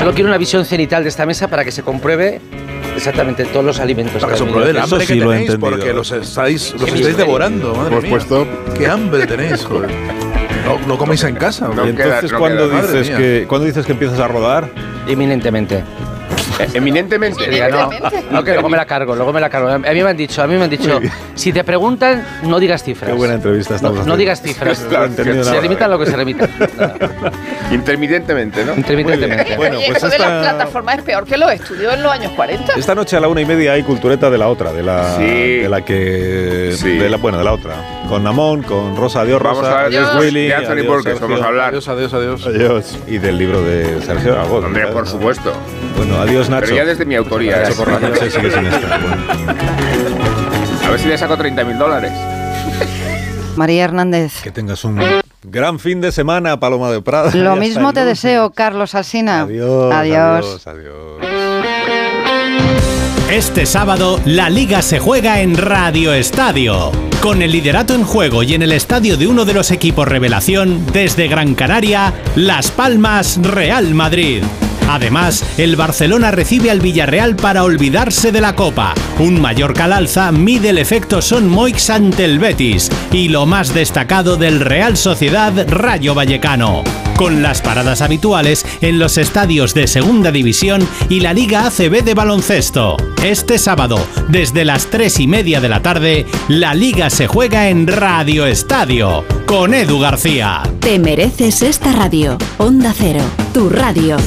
Solo 0.04 0.14
quiero 0.16 0.28
una 0.32 0.38
visión 0.38 0.66
cenital 0.66 1.04
de 1.04 1.08
esta 1.08 1.26
mesa 1.26 1.48
para 1.48 1.64
que 1.64 1.72
se 1.72 1.82
compruebe 1.82 2.42
exactamente 2.94 3.46
todos 3.46 3.64
los 3.64 3.80
alimentos. 3.80 4.22
Para 4.22 4.34
que 4.34 4.38
que 4.38 4.44
os 4.44 4.48
han 4.50 4.54
pruebe 4.54 4.72
el 4.72 4.78
hambre 4.78 5.06
que 5.06 5.16
tenéis, 5.16 5.56
porque 5.58 5.94
los 5.94 6.12
estáis, 6.12 6.74
los 6.74 6.90
estáis 6.92 7.16
devorando, 7.16 7.74
madre 7.74 7.88
Hemos 7.92 8.04
mía. 8.04 8.10
puesto- 8.12 8.46
Qué 8.78 8.86
hambre 8.86 9.26
tenéis, 9.26 9.64
joder. 9.64 9.90
No, 10.66 10.78
no 10.88 10.98
coméis 10.98 11.24
en 11.24 11.36
casa. 11.36 11.70
y 11.86 11.88
entonces, 11.88 12.34
¿cuándo, 12.34 12.68
dices 12.68 13.12
que, 13.12 13.46
¿cuándo 13.48 13.66
dices 13.66 13.86
que 13.86 13.94
empiezas 13.94 14.20
a 14.20 14.28
rodar? 14.28 14.68
Inminentemente. 15.08 15.82
Eminentemente. 16.74 17.50
Diga, 17.50 17.70
no, 17.70 17.90
no, 18.32 18.44
que 18.44 18.54
luego 18.54 18.70
me 18.70 18.78
la 18.78 18.86
cargo, 18.86 19.16
luego 19.16 19.32
me 19.34 19.40
la 19.42 19.50
cargo. 19.50 19.70
A 19.70 19.78
mí 19.80 20.04
me 20.04 20.10
han 20.10 20.18
dicho, 20.18 20.42
a 20.44 20.48
mí 20.48 20.56
me 20.56 20.64
han 20.66 20.70
dicho, 20.70 21.00
si 21.36 21.52
te 21.54 21.64
preguntan, 21.64 22.26
no 22.44 22.60
digas 22.60 22.84
cifras. 22.84 23.10
Qué 23.12 23.16
buena 23.18 23.36
entrevista 23.36 23.76
estamos 23.76 24.06
No, 24.06 24.18
digas 24.18 24.42
cifras. 24.42 24.86
Se 25.44 25.62
limitan 25.62 25.90
lo 25.92 26.00
que 26.00 26.06
se 26.06 26.16
remita. 26.16 26.48
Intermitentemente, 27.72 28.66
¿no? 28.66 28.76
Intermitentemente. 28.76 29.56
Bueno, 29.58 29.80
pues 29.88 30.04
esta- 30.04 30.18
las 30.18 30.54
plataformas 30.54 30.98
es 30.98 31.04
peor 31.04 31.26
que 31.26 31.38
los 31.38 31.52
estudios 31.52 31.94
en 31.94 32.04
los 32.04 32.12
años 32.12 32.32
40. 32.34 32.74
Esta 32.74 32.96
noche 32.96 33.18
a 33.18 33.20
la 33.20 33.28
una 33.28 33.42
y 33.42 33.46
media 33.46 33.74
hay 33.74 33.84
cultureta 33.84 34.30
de 34.30 34.38
la 34.38 34.48
otra, 34.48 34.72
de 34.74 34.84
la, 34.84 35.18
Sí. 35.18 35.24
de 35.62 35.70
la 35.70 35.82
que, 35.84 36.74
Sí. 36.78 36.98
de 36.98 37.10
la, 37.10 37.18
bueno, 37.18 37.38
de 37.38 37.44
la 37.44 37.54
otra, 37.54 37.76
con 38.10 38.24
Namón, 38.24 38.62
con 38.64 38.96
Rosa, 38.96 39.22
adiós 39.22 39.42
Vamos 39.42 39.60
Rosa, 39.60 39.72
a 39.72 39.78
ver 39.78 39.86
adiós 39.88 40.14
de- 40.14 40.20
Willy, 40.20 40.48
de 40.48 40.56
Anthony 40.56 40.72
adiós, 40.74 40.88
Burgess, 40.88 41.20
vamos 41.20 41.42
a 41.42 41.46
hablar. 41.46 41.70
Adiós, 41.70 41.88
adiós, 41.88 42.14
adiós. 42.14 42.46
Adiós. 42.46 42.98
Y 43.08 43.18
del 43.18 43.38
libro 43.38 43.62
de 43.62 44.02
Sergio 44.02 44.40
Agod. 44.40 44.66
Hombre, 44.66 44.88
por 44.88 45.08
supuesto. 45.08 45.52
Bueno, 45.98 46.22
adiós 46.22 46.50
Nacho. 46.50 46.66
Pero 46.66 46.76
ya 46.78 46.86
desde 46.86 47.06
mi 47.06 47.16
autoría. 47.16 47.58
Nacho 47.58 47.72
¿eh? 47.72 47.76
por 47.78 47.92
la 47.92 48.00
noche 48.00 48.30
sigue 48.30 48.52
sin 48.52 48.66
estar. 48.66 49.02
Bueno. 49.02 49.16
A 50.86 50.90
ver 50.92 51.00
si 51.00 51.08
le 51.08 51.18
saco 51.18 51.38
30 51.38 51.64
mil 51.64 51.78
dólares. 51.78 52.12
María 53.56 53.86
Hernández. 53.86 54.42
Que 54.42 54.52
tengas 54.52 54.84
un 54.84 55.00
gran 55.44 55.80
fin 55.80 56.02
de 56.02 56.12
semana, 56.12 56.60
Paloma 56.60 56.92
de 56.92 57.02
Prada. 57.02 57.32
Lo 57.36 57.56
mismo 57.56 57.94
te 57.94 58.04
deseo, 58.06 58.52
Carlos 58.52 58.96
Alsina. 58.96 59.42
Adiós. 59.42 59.94
Adiós. 59.94 60.66
Adiós. 60.66 60.68
adiós. 60.68 60.94
Este 63.30 63.66
sábado, 63.66 64.20
la 64.26 64.50
Liga 64.50 64.82
se 64.82 65.00
juega 65.00 65.42
en 65.42 65.58
Radio 65.58 66.14
Estadio. 66.14 66.92
Con 67.24 67.42
el 67.42 67.54
liderato 67.54 67.96
en 67.96 68.04
juego 68.04 68.44
y 68.44 68.54
en 68.54 68.64
el 68.64 68.74
estadio 68.74 69.16
de 69.16 69.28
uno 69.28 69.46
de 69.46 69.54
los 69.54 69.72
equipos 69.72 70.06
revelación, 70.06 70.86
desde 70.92 71.30
Gran 71.30 71.56
Canaria, 71.56 72.14
Las 72.36 72.70
Palmas, 72.70 73.40
Real 73.42 73.94
Madrid. 73.94 74.44
Además, 74.90 75.42
el 75.58 75.78
Barcelona 75.78 76.32
recibe 76.32 76.70
al 76.70 76.82
Villarreal 76.82 77.38
para 77.38 77.64
olvidarse 77.64 78.34
de 78.34 78.42
la 78.42 78.58
Copa. 78.58 78.94
Un 79.20 79.40
Mallorca 79.40 79.86
al 79.86 79.94
alza 79.94 80.34
mide 80.34 80.72
el 80.72 80.78
efecto 80.78 81.22
Son 81.22 81.48
Moix 81.48 81.90
ante 81.90 82.26
el 82.26 82.40
Betis. 82.40 82.90
Y 83.14 83.30
lo 83.30 83.46
más 83.46 83.74
destacado 83.74 84.36
del 84.36 84.60
Real 84.60 84.98
Sociedad 84.98 85.54
Rayo 85.70 86.14
Vallecano. 86.14 86.84
Con 87.16 87.44
las 87.44 87.62
paradas 87.62 88.02
habituales 88.02 88.66
en 88.82 89.00
los 89.00 89.18
estadios 89.18 89.74
de 89.74 89.88
Segunda 89.88 90.32
División 90.32 90.88
y 91.10 91.20
la 91.20 91.34
Liga 91.34 91.68
ACB 91.68 92.04
de 92.04 92.14
baloncesto. 92.14 92.98
Este 93.24 93.58
sábado, 93.58 93.98
desde 94.30 94.66
las 94.66 94.88
3 94.88 95.20
y 95.20 95.28
media 95.28 95.62
de 95.62 95.70
la 95.70 95.82
tarde, 95.82 96.26
la 96.48 96.74
Liga 96.74 97.10
se 97.10 97.28
juega 97.28 97.70
en 97.70 97.88
Radio 97.88 98.46
Estadio. 98.46 99.24
Con 99.46 99.74
Edu 99.74 100.00
García. 100.00 100.64
Te 100.80 100.98
mereces 101.00 101.62
esta 101.62 101.94
radio. 101.94 102.38
Onda 102.58 102.94
Cero, 102.98 103.24
tu 103.54 103.70
radio. 103.70 104.18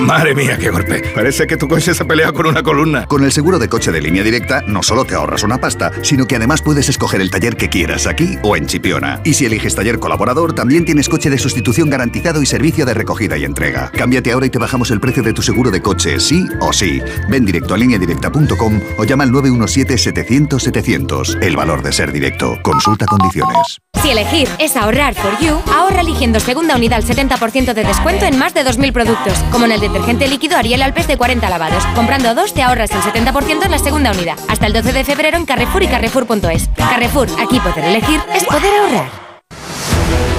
Madre 0.00 0.34
mía, 0.34 0.56
qué 0.58 0.70
golpe. 0.70 1.02
Parece 1.14 1.46
que 1.46 1.56
tu 1.56 1.68
coche 1.68 1.94
se 1.94 2.04
pelea 2.04 2.32
con 2.32 2.46
una 2.46 2.62
columna. 2.62 3.06
Con 3.06 3.24
el 3.24 3.32
seguro 3.32 3.58
de 3.58 3.68
coche 3.68 3.90
de 3.90 4.00
línea 4.00 4.22
directa, 4.22 4.62
no 4.66 4.82
solo 4.82 5.04
te 5.04 5.14
ahorras 5.14 5.42
una 5.42 5.58
pasta, 5.58 5.90
sino 6.02 6.26
que 6.26 6.36
además 6.36 6.62
puedes 6.62 6.88
escoger 6.88 7.20
el 7.20 7.30
taller 7.30 7.56
que 7.56 7.68
quieras 7.68 8.06
aquí 8.06 8.38
o 8.42 8.56
en 8.56 8.66
Chipiona. 8.66 9.20
Y 9.24 9.34
si 9.34 9.44
eliges 9.46 9.74
taller 9.74 9.98
colaborador, 9.98 10.54
también 10.54 10.84
tienes 10.84 11.08
coche 11.08 11.30
de 11.30 11.38
sustitución 11.38 11.90
garantizado 11.90 12.40
y 12.42 12.46
servicio 12.46 12.86
de 12.86 12.94
recogida 12.94 13.36
y 13.36 13.44
entrega. 13.44 13.90
Cámbiate 13.90 14.30
ahora 14.32 14.46
y 14.46 14.50
te 14.50 14.58
bajamos 14.58 14.92
el 14.92 15.00
precio 15.00 15.22
de 15.22 15.32
tu 15.32 15.42
seguro 15.42 15.70
de 15.70 15.82
coche, 15.82 16.20
sí 16.20 16.46
o 16.60 16.72
sí. 16.72 17.02
Ven 17.28 17.44
directo 17.44 17.74
a 17.74 17.76
lineadirecta.com 17.76 18.80
o 18.98 19.04
llama 19.04 19.24
al 19.24 19.32
917-700-700. 19.32 21.42
El 21.42 21.56
valor 21.56 21.82
de 21.82 21.92
ser 21.92 22.12
directo. 22.12 22.56
Consulta 22.62 23.06
condiciones. 23.06 23.80
Si 24.02 24.10
elegir 24.10 24.48
es 24.60 24.76
ahorrar 24.76 25.14
for 25.14 25.36
you, 25.40 25.56
ahorra 25.74 26.02
eligiendo 26.02 26.38
segunda 26.38 26.76
unidad 26.76 26.98
al 26.98 27.04
70% 27.04 27.74
de 27.74 27.84
descuento 27.84 28.26
en 28.26 28.38
más 28.38 28.54
de 28.54 28.64
2.000 28.64 28.92
productos, 28.92 29.38
como 29.50 29.64
en 29.64 29.72
el 29.72 29.80
detergente 29.88 30.28
líquido 30.28 30.56
Ariel 30.56 30.82
Alpes 30.82 31.06
de 31.06 31.16
40 31.16 31.48
lavados. 31.50 31.84
Comprando 31.94 32.34
dos 32.34 32.54
te 32.54 32.62
ahorras 32.62 32.90
el 32.90 33.00
70% 33.00 33.64
en 33.64 33.70
la 33.70 33.78
segunda 33.78 34.12
unidad. 34.12 34.38
Hasta 34.48 34.66
el 34.66 34.72
12 34.72 34.92
de 34.92 35.04
febrero 35.04 35.36
en 35.36 35.46
Carrefour 35.46 35.82
y 35.82 35.88
Carrefour.es. 35.88 36.68
Carrefour, 36.76 37.28
aquí 37.40 37.60
poder 37.60 37.84
elegir 37.84 38.20
es 38.34 38.44
poder 38.44 38.72
ahorrar. 38.80 39.27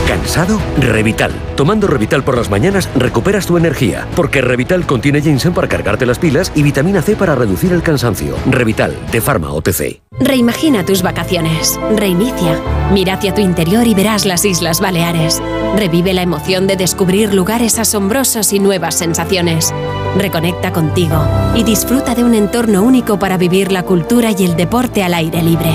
¿Cansado? 0.10 0.60
Revital. 0.80 1.32
Tomando 1.56 1.86
Revital 1.86 2.24
por 2.24 2.36
las 2.36 2.50
mañanas 2.50 2.90
recuperas 2.96 3.46
tu 3.46 3.58
energía, 3.58 4.08
porque 4.16 4.42
Revital 4.42 4.88
contiene 4.88 5.22
ginseng 5.22 5.54
para 5.54 5.68
cargarte 5.68 6.08
las 6.08 6.18
pilas 6.18 6.52
y 6.56 6.64
vitamina 6.64 7.04
C 7.04 7.16
para 7.16 7.36
reducir 7.36 7.72
el 7.74 7.84
cansancio. 7.84 8.36
Revital, 8.48 8.98
de 9.12 9.22
Pharma 9.22 9.54
OTC. 9.54 10.02
Reimagina 10.20 10.84
tus 10.84 11.04
vacaciones. 11.04 11.80
Reinicia. 11.96 12.60
Mira 12.92 13.14
hacia 13.14 13.36
tu 13.36 13.42
interior 13.42 13.86
y 13.86 13.94
verás 13.94 14.26
las 14.26 14.46
Islas 14.46 14.82
Baleares. 14.82 15.44
Revive 15.78 16.16
la 16.16 16.24
emoción 16.24 16.66
de 16.66 16.76
descubrir 16.76 17.32
lugares 17.32 17.78
asombrosos 17.78 18.52
y 18.52 18.58
nuevas 18.58 18.96
sensaciones. 18.96 19.72
Reconecta 20.18 20.74
contigo 20.74 21.24
y 21.54 21.64
disfruta 21.64 22.16
de 22.16 22.24
un 22.24 22.34
entorno 22.34 22.82
único 22.82 23.20
para 23.20 23.38
vivir 23.38 23.72
la 23.72 23.84
cultura 23.84 24.32
y 24.36 24.44
el 24.44 24.56
deporte 24.56 25.04
al 25.04 25.14
aire 25.14 25.44
libre. 25.44 25.72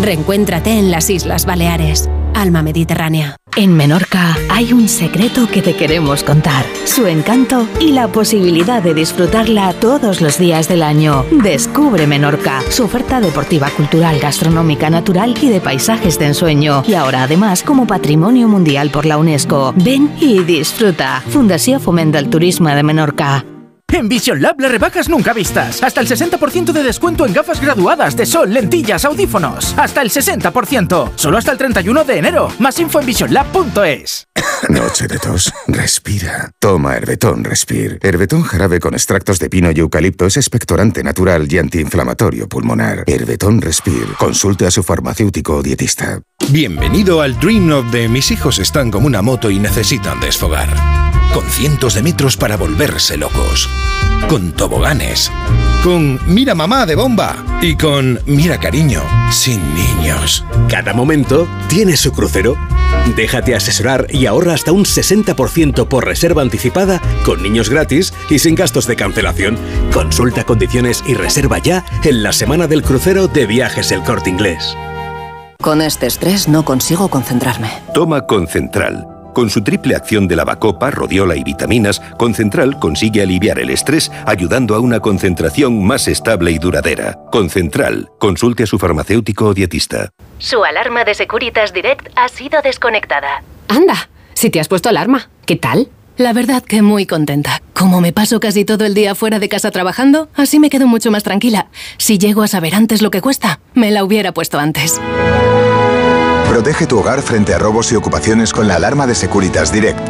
Reencuéntrate 0.00 0.78
en 0.78 0.92
las 0.92 1.10
Islas 1.10 1.46
Baleares. 1.46 2.08
Alma 2.40 2.62
Mediterránea. 2.62 3.36
En 3.54 3.76
Menorca 3.76 4.34
hay 4.48 4.72
un 4.72 4.88
secreto 4.88 5.46
que 5.46 5.60
te 5.60 5.76
queremos 5.76 6.24
contar. 6.24 6.64
Su 6.86 7.06
encanto 7.06 7.68
y 7.78 7.92
la 7.92 8.08
posibilidad 8.08 8.82
de 8.82 8.94
disfrutarla 8.94 9.74
todos 9.74 10.22
los 10.22 10.38
días 10.38 10.66
del 10.66 10.82
año. 10.82 11.26
Descubre 11.30 12.06
Menorca, 12.06 12.62
su 12.70 12.84
oferta 12.84 13.20
deportiva, 13.20 13.68
cultural, 13.76 14.18
gastronómica, 14.18 14.88
natural 14.88 15.34
y 15.42 15.50
de 15.50 15.60
paisajes 15.60 16.18
de 16.18 16.28
ensueño. 16.28 16.82
Y 16.88 16.94
ahora 16.94 17.24
además 17.24 17.62
como 17.62 17.86
patrimonio 17.86 18.48
mundial 18.48 18.88
por 18.88 19.04
la 19.04 19.18
UNESCO. 19.18 19.74
Ven 19.76 20.10
y 20.18 20.42
disfruta. 20.42 21.22
Fundación 21.28 21.78
Fomenta 21.78 22.18
el 22.18 22.30
Turismo 22.30 22.70
de 22.70 22.82
Menorca. 22.82 23.44
En 23.92 24.08
Vision 24.08 24.40
Lab 24.40 24.60
las 24.60 24.70
rebajas 24.70 25.08
nunca 25.08 25.32
vistas. 25.32 25.82
Hasta 25.82 26.00
el 26.00 26.08
60% 26.08 26.72
de 26.72 26.82
descuento 26.82 27.26
en 27.26 27.32
gafas 27.32 27.60
graduadas 27.60 28.16
de 28.16 28.26
sol, 28.26 28.52
lentillas, 28.52 29.04
audífonos. 29.04 29.74
Hasta 29.76 30.02
el 30.02 30.10
60%. 30.10 31.12
Solo 31.16 31.38
hasta 31.38 31.52
el 31.52 31.58
31 31.58 32.04
de 32.04 32.18
enero. 32.18 32.48
Más 32.58 32.78
info 32.78 33.00
en 33.00 33.06
visionlab.es. 33.06 34.26
Noche 34.68 35.08
de 35.08 35.18
tos. 35.18 35.52
Respira. 35.66 36.50
Toma 36.58 36.96
Herbetón 36.96 37.44
Respir. 37.44 37.98
Herbetón 38.02 38.42
jarabe 38.42 38.80
con 38.80 38.94
extractos 38.94 39.38
de 39.38 39.50
pino 39.50 39.70
y 39.70 39.80
eucalipto 39.80 40.26
es 40.26 40.36
expectorante 40.36 41.02
natural 41.02 41.46
y 41.50 41.58
antiinflamatorio 41.58 42.48
pulmonar. 42.48 43.04
Herbetón 43.06 43.60
Respir. 43.60 44.14
Consulte 44.18 44.66
a 44.66 44.70
su 44.70 44.82
farmacéutico 44.82 45.56
o 45.56 45.62
dietista. 45.62 46.20
Bienvenido 46.48 47.20
al 47.20 47.38
Dream 47.38 47.72
of 47.72 47.90
de 47.90 48.08
mis 48.08 48.30
hijos 48.30 48.58
están 48.58 48.90
como 48.90 49.06
una 49.06 49.22
moto 49.22 49.50
y 49.50 49.58
necesitan 49.58 50.20
desfogar. 50.20 50.68
Con 51.32 51.48
cientos 51.48 51.94
de 51.94 52.02
metros 52.02 52.36
para 52.36 52.56
volverse 52.56 53.16
locos. 53.16 53.70
Con 54.28 54.52
toboganes. 54.52 55.30
Con 55.82 56.20
Mira 56.26 56.54
mamá 56.54 56.86
de 56.86 56.94
bomba. 56.94 57.36
Y 57.62 57.74
con 57.74 58.20
Mira 58.26 58.58
cariño. 58.58 59.02
Sin 59.30 59.60
niños. 59.74 60.44
Cada 60.68 60.92
momento 60.92 61.48
tiene 61.68 61.96
su 61.96 62.12
crucero. 62.12 62.56
Déjate 63.16 63.54
asesorar 63.54 64.06
y 64.10 64.26
ahorra 64.26 64.54
hasta 64.54 64.72
un 64.72 64.84
60% 64.84 65.88
por 65.88 66.04
reserva 66.04 66.42
anticipada, 66.42 67.00
con 67.24 67.42
niños 67.42 67.70
gratis 67.70 68.12
y 68.28 68.38
sin 68.38 68.54
gastos 68.54 68.86
de 68.86 68.96
cancelación. 68.96 69.58
Consulta 69.92 70.44
condiciones 70.44 71.02
y 71.06 71.14
reserva 71.14 71.58
ya 71.58 71.84
en 72.04 72.22
la 72.22 72.32
semana 72.32 72.66
del 72.66 72.82
crucero 72.82 73.26
de 73.26 73.46
viajes 73.46 73.90
El 73.90 74.02
Corte 74.02 74.30
Inglés. 74.30 74.76
Con 75.60 75.82
este 75.82 76.06
estrés 76.06 76.48
no 76.48 76.64
consigo 76.64 77.08
concentrarme. 77.08 77.70
Toma 77.92 78.26
Concentral. 78.26 79.19
Con 79.40 79.48
su 79.48 79.62
triple 79.62 79.96
acción 79.96 80.28
de 80.28 80.36
lavacopa, 80.36 80.90
rodiola 80.90 81.34
y 81.34 81.42
vitaminas, 81.42 82.02
Concentral 82.18 82.78
consigue 82.78 83.22
aliviar 83.22 83.58
el 83.58 83.70
estrés 83.70 84.12
ayudando 84.26 84.74
a 84.74 84.80
una 84.80 85.00
concentración 85.00 85.82
más 85.82 86.08
estable 86.08 86.50
y 86.50 86.58
duradera. 86.58 87.18
Concentral. 87.32 88.10
Consulte 88.18 88.64
a 88.64 88.66
su 88.66 88.78
farmacéutico 88.78 89.46
o 89.46 89.54
dietista. 89.54 90.10
Su 90.36 90.62
alarma 90.62 91.04
de 91.04 91.14
Securitas 91.14 91.72
Direct 91.72 92.08
ha 92.16 92.28
sido 92.28 92.60
desconectada. 92.60 93.42
Anda, 93.68 94.10
si 94.34 94.50
te 94.50 94.60
has 94.60 94.68
puesto 94.68 94.90
alarma, 94.90 95.30
¿qué 95.46 95.56
tal? 95.56 95.88
La 96.18 96.34
verdad 96.34 96.62
que 96.62 96.82
muy 96.82 97.06
contenta. 97.06 97.62
Como 97.72 98.02
me 98.02 98.12
paso 98.12 98.40
casi 98.40 98.66
todo 98.66 98.84
el 98.84 98.92
día 98.92 99.14
fuera 99.14 99.38
de 99.38 99.48
casa 99.48 99.70
trabajando, 99.70 100.28
así 100.34 100.58
me 100.58 100.68
quedo 100.68 100.86
mucho 100.86 101.10
más 101.10 101.22
tranquila. 101.22 101.68
Si 101.96 102.18
llego 102.18 102.42
a 102.42 102.46
saber 102.46 102.74
antes 102.74 103.00
lo 103.00 103.10
que 103.10 103.22
cuesta, 103.22 103.60
me 103.72 103.90
la 103.90 104.04
hubiera 104.04 104.32
puesto 104.32 104.58
antes. 104.58 105.00
Protege 106.50 106.86
tu 106.88 106.98
hogar 106.98 107.22
frente 107.22 107.54
a 107.54 107.58
robos 107.58 107.92
y 107.92 107.94
ocupaciones 107.94 108.52
con 108.52 108.66
la 108.66 108.74
alarma 108.74 109.06
de 109.06 109.14
Securitas 109.14 109.72
Direct. 109.72 110.00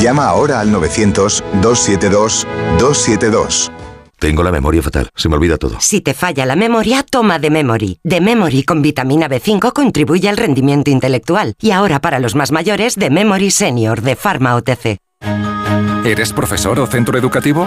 Llama 0.00 0.26
ahora 0.26 0.60
al 0.60 0.72
900-272-272. 0.72 3.72
Tengo 4.20 4.44
la 4.44 4.52
memoria 4.52 4.82
fatal, 4.82 5.10
se 5.16 5.28
me 5.28 5.34
olvida 5.34 5.56
todo. 5.56 5.80
Si 5.80 6.00
te 6.00 6.14
falla 6.14 6.46
la 6.46 6.54
memoria, 6.54 7.02
toma 7.02 7.40
de 7.40 7.50
Memory. 7.50 7.98
De 8.04 8.20
Memory 8.20 8.62
con 8.62 8.82
vitamina 8.82 9.28
B5 9.28 9.72
contribuye 9.72 10.28
al 10.28 10.36
rendimiento 10.36 10.92
intelectual. 10.92 11.54
Y 11.60 11.72
ahora 11.72 12.00
para 12.00 12.20
los 12.20 12.36
más 12.36 12.52
mayores, 12.52 12.94
de 12.94 13.10
Memory 13.10 13.50
Senior 13.50 14.00
de 14.00 14.14
Pharma 14.14 14.54
OTC. 14.54 14.98
¿Eres 16.04 16.32
profesor 16.32 16.78
o 16.78 16.86
centro 16.86 17.18
educativo? 17.18 17.66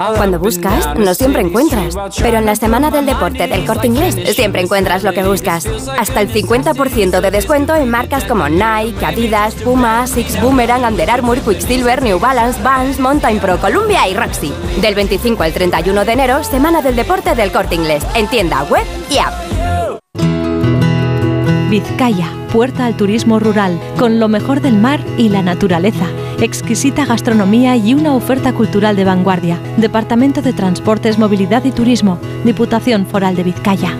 Cuando 0.00 0.38
buscas, 0.38 0.96
no 0.96 1.12
siempre 1.12 1.42
encuentras. 1.42 1.96
Pero 2.22 2.38
en 2.38 2.46
la 2.46 2.54
semana 2.54 2.92
del 2.92 3.04
deporte 3.04 3.48
del 3.48 3.66
corte 3.66 3.88
inglés, 3.88 4.14
siempre 4.32 4.62
encuentras 4.62 5.02
lo 5.02 5.12
que 5.12 5.24
buscas. 5.24 5.66
Hasta 5.66 6.20
el 6.20 6.32
50% 6.32 7.20
de 7.20 7.30
descuento 7.32 7.74
en 7.74 7.90
marcas 7.90 8.22
como 8.22 8.48
Nike, 8.48 9.04
Adidas, 9.04 9.54
Puma, 9.56 10.06
Six 10.06 10.40
Boomerang, 10.40 10.84
Under 10.84 11.10
Armour, 11.10 11.40
Quicksilver, 11.40 12.00
New 12.00 12.20
Balance, 12.20 12.62
Vans, 12.62 13.00
Mountain 13.00 13.40
Pro, 13.40 13.58
Columbia 13.58 14.06
y 14.06 14.14
Roxy. 14.14 14.54
Del 14.80 14.94
25 14.94 15.42
al 15.42 15.52
31 15.52 16.04
de 16.04 16.12
enero, 16.12 16.44
semana 16.44 16.80
del 16.80 16.94
deporte 16.94 17.34
del 17.34 17.50
corte 17.50 17.74
inglés. 17.74 18.06
En 18.14 18.28
tienda 18.28 18.62
web 18.70 18.86
y 19.10 19.18
app. 19.18 19.57
Vizcaya, 21.68 22.32
puerta 22.50 22.86
al 22.86 22.96
turismo 22.96 23.38
rural, 23.38 23.78
con 23.98 24.18
lo 24.18 24.28
mejor 24.28 24.62
del 24.62 24.78
mar 24.78 25.00
y 25.18 25.28
la 25.28 25.42
naturaleza. 25.42 26.06
Exquisita 26.40 27.04
gastronomía 27.04 27.76
y 27.76 27.92
una 27.92 28.14
oferta 28.14 28.54
cultural 28.54 28.96
de 28.96 29.04
vanguardia. 29.04 29.58
Departamento 29.76 30.40
de 30.40 30.54
Transportes, 30.54 31.18
Movilidad 31.18 31.64
y 31.66 31.70
Turismo, 31.70 32.18
Diputación 32.42 33.06
Foral 33.06 33.36
de 33.36 33.42
Vizcaya. 33.42 33.98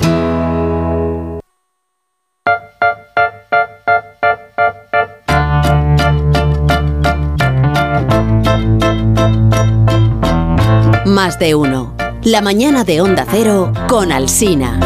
Más 11.04 11.38
de 11.38 11.54
uno. 11.54 11.94
La 12.22 12.40
mañana 12.40 12.84
de 12.84 13.02
Onda 13.02 13.26
Cero 13.28 13.72
con 13.88 14.10
Alsina. 14.10 14.81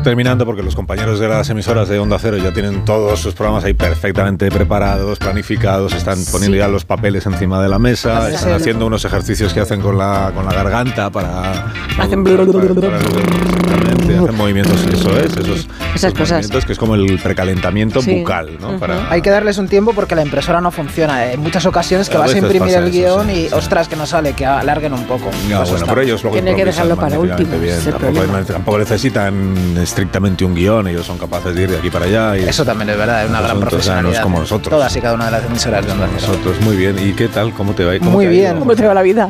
Ir 0.00 0.04
terminando 0.04 0.44
porque 0.46 0.62
los 0.62 0.74
compañeros 0.74 1.20
de 1.20 1.28
las 1.28 1.48
emisoras 1.50 1.88
de 1.88 1.98
Onda 1.98 2.18
Cero 2.18 2.38
ya 2.38 2.52
tienen 2.52 2.84
todos 2.84 3.20
sus 3.20 3.34
programas 3.34 3.64
ahí 3.64 3.74
perfectamente 3.74 4.50
preparados, 4.50 5.18
planificados, 5.18 5.92
están 5.94 6.18
poniendo 6.32 6.56
ya 6.56 6.68
los 6.68 6.84
papeles 6.84 7.26
encima 7.26 7.62
de 7.62 7.68
la 7.68 7.78
mesa, 7.78 8.30
están 8.30 8.52
haciendo 8.54 8.86
unos 8.86 9.04
ejercicios 9.04 9.52
que 9.52 9.60
hacen 9.60 9.80
con 9.80 9.98
la, 9.98 10.32
con 10.34 10.44
la 10.46 10.52
garganta 10.52 11.10
para... 11.10 11.72
Hacen 11.98 12.24
para- 12.24 12.44
para- 12.46 12.74
para- 12.74 13.59
exactamente, 13.80 14.18
hacen 14.24 14.36
movimientos, 14.36 14.84
eso 14.92 15.18
es, 15.18 15.36
esos, 15.36 15.68
Esas 15.94 16.12
cosas. 16.12 16.30
movimientos 16.32 16.64
que 16.66 16.72
es 16.72 16.78
como 16.78 16.94
el 16.94 17.18
precalentamiento 17.22 18.00
Sí. 18.02 18.18
bucal, 18.20 18.58
¿no? 18.60 18.78
Para, 18.78 19.10
Hay 19.10 19.22
que 19.22 19.30
darles 19.30 19.58
un 19.58 19.68
tiempo 19.68 19.92
porque 19.92 20.14
la 20.14 20.22
impresora 20.22 20.60
no 20.60 20.70
funciona. 20.70 21.32
En 21.32 21.40
muchas 21.40 21.64
ocasiones 21.66 22.08
que 22.08 22.16
A 22.16 22.20
vas 22.20 22.34
a 22.34 22.38
imprimir 22.38 22.74
el 22.74 22.84
eso, 22.88 22.92
guion 22.92 23.30
y 23.30 23.46
ostras 23.52 23.88
que 23.88 23.96
no 23.96 24.06
sale, 24.06 24.32
que 24.34 24.46
alarguen 24.46 24.92
un 24.92 25.04
poco. 25.04 25.30
Ya, 25.48 25.58
Pues 25.58 25.70
bueno, 25.70 25.86
pero 25.88 26.00
ellos 26.02 26.22
luego 26.22 26.34
Tiene 26.36 26.54
que 26.54 26.64
dejarlo 26.64 26.96
para 26.96 27.18
último. 27.18 27.50
Tampoco, 27.90 28.44
tampoco 28.52 28.78
necesitan 28.78 29.76
estrictamente 29.80 30.44
un 30.44 30.54
guion, 30.54 30.88
ellos 30.88 31.06
son 31.06 31.18
capaces 31.18 31.54
de 31.54 31.62
ir 31.62 31.70
de 31.70 31.78
aquí 31.78 31.90
para 31.90 32.06
allá. 32.06 32.36
Y 32.38 32.48
Eso 32.48 32.64
también 32.64 32.90
es 32.90 32.96
verdad, 32.98 33.24
es 33.24 33.30
una 33.30 33.40
gran 33.40 33.58
Nosotros, 33.60 33.80
o 33.80 33.84
sea, 33.84 33.94
no 33.94 33.98
es 34.00 34.02
profesionalidad. 34.18 34.22
como 34.22 34.38
nosotros. 34.40 34.70
Todas 34.70 34.96
y 34.96 35.00
cada 35.00 35.14
una 35.14 35.24
de 35.26 35.30
las 35.32 35.44
emisoras 35.44 35.86
de. 35.86 35.94
Nosotros, 35.94 36.60
muy 36.62 36.76
bien. 36.76 36.96
¿Y 36.98 37.12
qué 37.12 37.28
tal? 37.28 37.52
¿Cómo 37.52 37.74
te 37.74 37.84
va? 37.84 37.98
¿Cómo 37.98 38.10
Muy 38.12 38.24
te 38.26 38.30
bien. 38.30 38.58
¿Cómo 38.58 38.74
te 38.74 38.86
va 38.86 38.94
la 38.94 39.02
vida? 39.02 39.28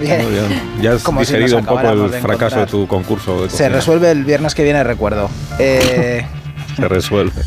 Bien. 0.00 0.22
Muy 0.22 0.32
bien. 0.32 0.62
Ya 0.80 0.92
has 0.92 1.02
Como 1.04 1.24
si 1.24 1.34
un 1.34 1.64
poco 1.64 1.80
el 1.80 2.10
de 2.10 2.20
fracaso 2.20 2.60
de 2.60 2.66
tu 2.66 2.86
concurso 2.86 3.42
de 3.42 3.50
Se 3.50 3.68
resuelve 3.68 4.10
el 4.10 4.24
viernes 4.24 4.54
que 4.54 4.62
viene, 4.62 4.82
recuerdo. 4.84 5.30
Eh, 5.58 6.26
Se 6.76 6.88
resuelve. 6.88 7.32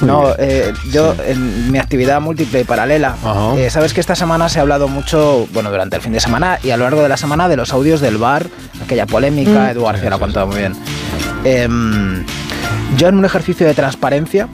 No, 0.00 0.34
eh, 0.38 0.72
yo 0.92 1.14
en 1.26 1.70
mi 1.70 1.78
actividad 1.78 2.20
múltiple 2.20 2.60
y 2.60 2.64
paralela, 2.64 3.14
eh, 3.56 3.70
sabes 3.70 3.94
que 3.94 4.00
esta 4.00 4.14
semana 4.14 4.48
se 4.48 4.58
ha 4.58 4.62
hablado 4.62 4.88
mucho, 4.88 5.46
bueno, 5.54 5.70
durante 5.70 5.96
el 5.96 6.02
fin 6.02 6.12
de 6.12 6.20
semana 6.20 6.58
y 6.62 6.70
a 6.70 6.76
lo 6.76 6.84
largo 6.84 7.02
de 7.02 7.08
la 7.08 7.16
semana 7.16 7.48
de 7.48 7.56
los 7.56 7.72
audios 7.72 8.00
del 8.00 8.18
bar, 8.18 8.46
aquella 8.84 9.06
polémica, 9.06 9.68
Mm. 9.68 9.70
Edu 9.70 9.84
García 9.84 10.10
lo 10.10 10.16
ha 10.16 10.18
contado 10.18 10.48
muy 10.48 10.56
bien. 10.58 10.74
Em, 11.44 12.24
yo 12.98 13.08
en 13.08 13.16
un 13.16 13.24
ejercicio 13.24 13.66
de 13.66 13.74
transparencia, 13.74 14.48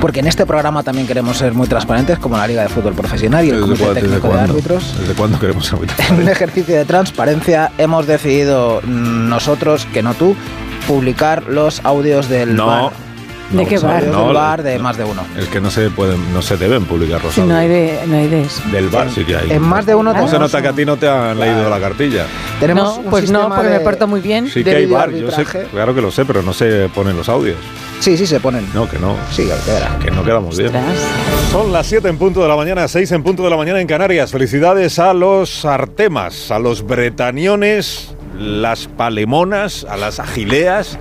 porque 0.00 0.20
en 0.20 0.26
este 0.26 0.46
programa 0.46 0.82
también 0.82 1.06
queremos 1.06 1.36
ser 1.36 1.54
muy 1.54 1.66
transparentes, 1.68 2.18
como 2.18 2.36
la 2.36 2.46
Liga 2.46 2.62
de 2.62 2.68
Fútbol 2.68 2.94
Profesional 2.94 3.44
y 3.44 3.50
el 3.50 3.54
¿Desde, 3.56 3.66
Comité 3.66 3.84
cuándo- 3.84 4.00
Técnico 4.00 4.28
de? 4.28 4.40
Árbitros, 4.40 4.98
¿Desde 5.00 5.14
cuándo 5.14 5.38
queremos 5.38 5.72
arbitrar? 5.72 6.08
en 6.12 6.20
un 6.20 6.28
ejercicio 6.28 6.76
de 6.76 6.84
transparencia 6.84 7.72
hemos 7.78 8.06
decidido 8.06 8.80
nosotros, 8.82 9.86
que 9.92 10.02
no 10.02 10.14
tú, 10.14 10.36
publicar 10.86 11.44
los 11.48 11.80
audios 11.84 12.28
del 12.28 12.54
No. 12.56 12.66
bar. 12.66 12.92
¿De 13.50 13.66
qué 13.66 13.78
bar? 13.78 14.04
No, 14.06 14.26
del 14.26 14.34
bar 14.34 14.62
de 14.62 14.78
más 14.78 14.96
de 14.96 15.04
uno. 15.04 15.22
Es 15.36 15.48
que 15.48 15.60
no 15.60 15.70
se 15.70 15.88
pueden, 15.90 16.32
no 16.34 16.42
se 16.42 16.56
deben 16.56 16.84
publicar 16.84 17.22
los 17.24 17.32
Si 17.34 17.40
no 17.40 17.56
hay 17.56 17.68
de, 17.68 18.00
no 18.06 18.16
hay 18.16 18.28
de 18.28 18.42
eso. 18.42 18.62
Del 18.70 18.88
bar 18.88 19.10
sí 19.10 19.24
que 19.24 19.36
hay. 19.36 19.50
En 19.50 19.62
más 19.62 19.86
de 19.86 19.94
uno 19.94 20.12
¿Cómo 20.12 20.26
se 20.26 20.32
tenemos 20.32 20.52
nota 20.52 20.62
que 20.62 20.68
a 20.68 20.72
ti 20.72 20.84
no 20.84 20.96
te 20.96 21.08
han 21.08 21.38
leído 21.38 21.70
la 21.70 21.80
cartilla? 21.80 22.26
Tenemos 22.60 22.98
No, 23.02 23.10
pues 23.10 23.30
no, 23.30 23.48
porque 23.48 23.62
me 23.70 23.78
de- 23.78 23.80
porto 23.80 24.06
muy 24.06 24.20
bien. 24.20 24.48
Sí 24.48 24.62
que 24.62 24.74
hay 24.74 24.86
bar, 24.86 25.10
yo 25.12 25.30
sé, 25.30 25.44
claro 25.70 25.94
que 25.94 26.00
lo 26.02 26.10
sé, 26.10 26.24
pero 26.24 26.42
no 26.42 26.52
se 26.52 26.90
ponen 26.94 27.16
los 27.16 27.28
audios. 27.28 27.56
Sí, 28.00 28.16
sí 28.16 28.26
se 28.26 28.38
ponen. 28.38 28.68
No, 28.74 28.88
que 28.88 28.98
no. 28.98 29.16
Sí. 29.32 29.48
Que 30.02 30.10
no 30.10 30.22
quedamos 30.22 30.56
bien. 30.56 30.70
Son 31.50 31.72
las 31.72 31.86
7 31.86 32.08
en 32.08 32.18
punto 32.18 32.42
de 32.42 32.48
la 32.48 32.54
mañana, 32.56 32.86
6 32.86 33.10
en 33.12 33.22
punto 33.22 33.42
de 33.42 33.50
la 33.50 33.56
mañana 33.56 33.80
en 33.80 33.86
Canarias. 33.86 34.30
Felicidades 34.30 34.98
a 34.98 35.14
los 35.14 35.64
artemas, 35.64 36.50
a 36.50 36.58
los 36.58 36.86
bretaniones, 36.86 38.14
las 38.38 38.86
palemonas, 38.86 39.84
a 39.88 39.96
las 39.96 40.20
agileas 40.20 40.98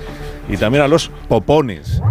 y 0.48 0.58
también 0.58 0.84
a 0.84 0.88
los 0.88 1.10
popones. 1.28 2.02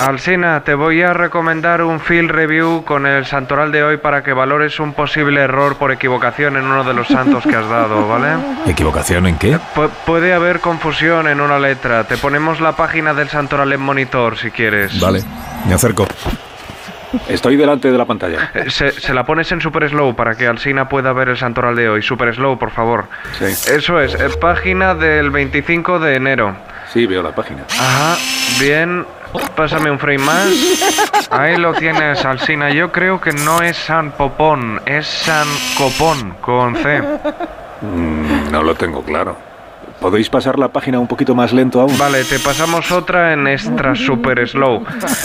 Alsina, 0.00 0.64
te 0.64 0.74
voy 0.74 1.00
a 1.02 1.12
recomendar 1.12 1.80
un 1.82 2.00
field 2.00 2.28
review 2.30 2.82
con 2.84 3.06
el 3.06 3.24
santoral 3.24 3.70
de 3.70 3.84
hoy 3.84 3.98
para 3.98 4.24
que 4.24 4.32
valores 4.32 4.80
un 4.80 4.94
posible 4.94 5.42
error 5.42 5.76
por 5.76 5.92
equivocación 5.92 6.56
en 6.56 6.64
uno 6.64 6.82
de 6.82 6.92
los 6.92 7.06
santos 7.06 7.44
que 7.44 7.54
has 7.54 7.68
dado, 7.68 8.08
¿vale? 8.08 8.30
¿Equivocación 8.66 9.28
en 9.28 9.36
qué? 9.38 9.58
Pu- 9.76 9.90
puede 10.04 10.34
haber 10.34 10.58
confusión 10.58 11.28
en 11.28 11.40
una 11.40 11.60
letra. 11.60 12.02
Te 12.04 12.16
ponemos 12.16 12.60
la 12.60 12.72
página 12.72 13.14
del 13.14 13.28
santoral 13.28 13.72
en 13.72 13.80
monitor 13.80 14.36
si 14.36 14.50
quieres. 14.50 14.98
Vale, 14.98 15.22
me 15.68 15.74
acerco. 15.74 16.08
Estoy 17.28 17.56
delante 17.56 17.90
de 17.90 17.98
la 17.98 18.04
pantalla. 18.04 18.50
Eh, 18.54 18.70
Se, 18.70 18.90
se 18.92 19.12
la 19.14 19.24
pones 19.24 19.50
en 19.52 19.60
super 19.60 19.88
slow 19.88 20.14
para 20.16 20.34
que 20.34 20.46
Alsina 20.46 20.88
pueda 20.88 21.12
ver 21.12 21.28
el 21.28 21.36
santoral 21.36 21.74
de 21.76 21.88
hoy. 21.88 22.02
Super 22.02 22.34
slow, 22.34 22.58
por 22.58 22.70
favor. 22.70 23.06
Sí. 23.38 23.44
Eso 23.44 24.00
es, 24.00 24.14
eh, 24.14 24.28
página 24.40 24.94
del 24.94 25.30
25 25.30 25.98
de 25.98 26.14
enero. 26.16 26.56
Sí, 26.92 27.06
veo 27.06 27.22
la 27.22 27.34
página. 27.34 27.64
Ajá, 27.70 28.16
bien. 28.60 29.06
Pásame 29.56 29.90
un 29.90 29.98
frame 29.98 30.18
más. 30.18 31.28
Ahí 31.30 31.56
lo 31.56 31.72
tienes, 31.72 32.22
Alsina. 32.24 32.68
Yo 32.70 32.92
creo 32.92 33.18
que 33.20 33.32
no 33.32 33.62
es 33.62 33.78
San 33.78 34.10
Popón, 34.12 34.80
es 34.84 35.06
San 35.06 35.48
Copón, 35.78 36.34
con 36.42 36.76
C. 36.76 37.00
Mm, 37.80 38.50
no 38.50 38.62
lo 38.62 38.74
tengo 38.74 39.02
claro. 39.02 39.36
¿Podéis 40.02 40.28
pasar 40.28 40.58
la 40.58 40.68
página 40.68 40.98
un 40.98 41.06
poquito 41.06 41.34
más 41.34 41.52
lento 41.52 41.80
aún? 41.80 41.96
Vale, 41.96 42.24
te 42.24 42.38
pasamos 42.40 42.90
otra 42.90 43.32
en 43.32 43.46
extra 43.46 43.94
super 43.94 44.46
slow. 44.48 44.84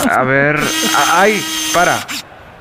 A 0.10 0.24
ver. 0.24 0.56
a- 0.58 1.22
¡Ay! 1.22 1.42
Para. 1.74 1.98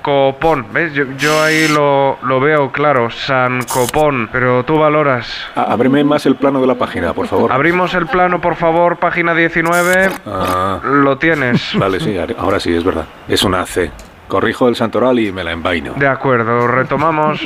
Copón. 0.03 0.67
¿Ves? 0.73 0.93
Yo, 0.95 1.05
yo 1.19 1.43
ahí 1.43 1.67
lo, 1.69 2.17
lo 2.23 2.39
veo 2.41 2.71
claro. 2.73 3.11
San 3.11 3.63
Copón. 3.65 4.29
Pero 4.33 4.65
tú 4.65 4.79
valoras. 4.79 5.27
Ábreme 5.57 6.05
más 6.05 6.25
el 6.27 6.37
plano 6.37 6.61
de 6.61 6.67
la 6.69 6.77
página, 6.77 7.13
por 7.13 7.27
favor. 7.27 7.53
Abrimos 7.53 7.93
el 7.95 8.07
plano, 8.07 8.41
por 8.41 8.55
favor, 8.57 8.97
página 8.99 9.35
19. 9.35 10.09
Ah, 10.27 10.81
Lo 10.85 11.19
tienes. 11.19 11.75
vale, 11.75 11.99
sí, 12.01 12.17
ahora 12.39 12.61
sí, 12.61 12.73
es 12.75 12.85
verdad. 12.85 13.05
Es 13.29 13.43
una 13.43 13.67
C. 13.67 13.91
Corrijo 14.29 14.69
el 14.69 14.77
santoral 14.77 15.19
y 15.21 15.31
me 15.33 15.45
la 15.45 15.53
envaino. 15.53 15.95
De 15.95 16.09
acuerdo, 16.09 16.67
retomamos. 16.67 17.41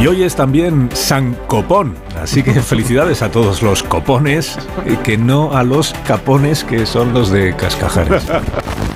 Y 0.00 0.06
hoy 0.06 0.22
es 0.24 0.34
también 0.34 0.88
San 0.92 1.34
Copón, 1.46 1.94
así 2.20 2.42
que 2.42 2.52
felicidades 2.54 3.22
a 3.22 3.30
todos 3.30 3.62
los 3.62 3.82
copones, 3.82 4.58
y 4.86 4.96
que 4.96 5.16
no 5.16 5.56
a 5.56 5.62
los 5.62 5.94
capones 6.06 6.64
que 6.64 6.86
son 6.86 7.12
los 7.12 7.30
de 7.30 7.54
Cascajares. 7.56 8.24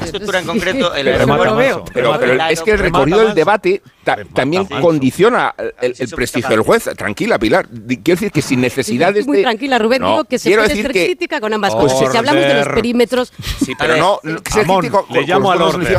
estructura 0.04 0.40
en 0.40 0.46
concreto, 0.46 0.94
el 0.94 1.04
Pero 1.06 1.26
más. 1.26 1.56
veo. 1.56 1.84
Pero, 1.92 2.16
pero 2.18 2.42
es 2.48 2.62
que 2.62 2.70
el 2.72 2.78
recorrido 2.78 3.20
del 3.20 3.34
debate 3.34 3.82
ta- 4.04 4.18
también 4.32 4.64
condiciona 4.66 5.54
el, 5.80 5.94
el 5.98 6.08
prestigio 6.10 6.50
del 6.50 6.60
juez. 6.62 6.88
Tranquila, 6.96 7.38
Pilar. 7.38 7.66
Quiero 7.68 8.02
decir 8.04 8.32
que 8.32 8.42
sin 8.42 8.60
necesidad 8.60 9.12
de 9.12 9.22
Muy 9.24 9.38
este- 9.38 9.42
tranquila, 9.44 9.78
Rubén. 9.78 10.02
No, 10.02 10.10
digo 10.10 10.24
que 10.24 10.38
se 10.38 10.48
quiero 10.48 10.62
puede 10.62 10.68
decir 10.70 10.84
ser 10.86 10.92
que- 10.92 11.04
crítica 11.06 11.40
con 11.40 11.52
ambas 11.54 11.74
cosas. 11.74 12.10
Si 12.10 12.16
hablamos 12.16 12.42
de 12.42 12.54
los 12.54 12.68
perímetros. 12.68 13.32
Sí, 13.64 13.74
pero 13.78 13.96
no. 13.96 14.20
ser 14.50 14.66
crítico 14.66 15.06
le 15.10 15.22
llamo 15.22 15.48
con 15.52 15.56
al 15.56 15.62
orden. 15.62 15.98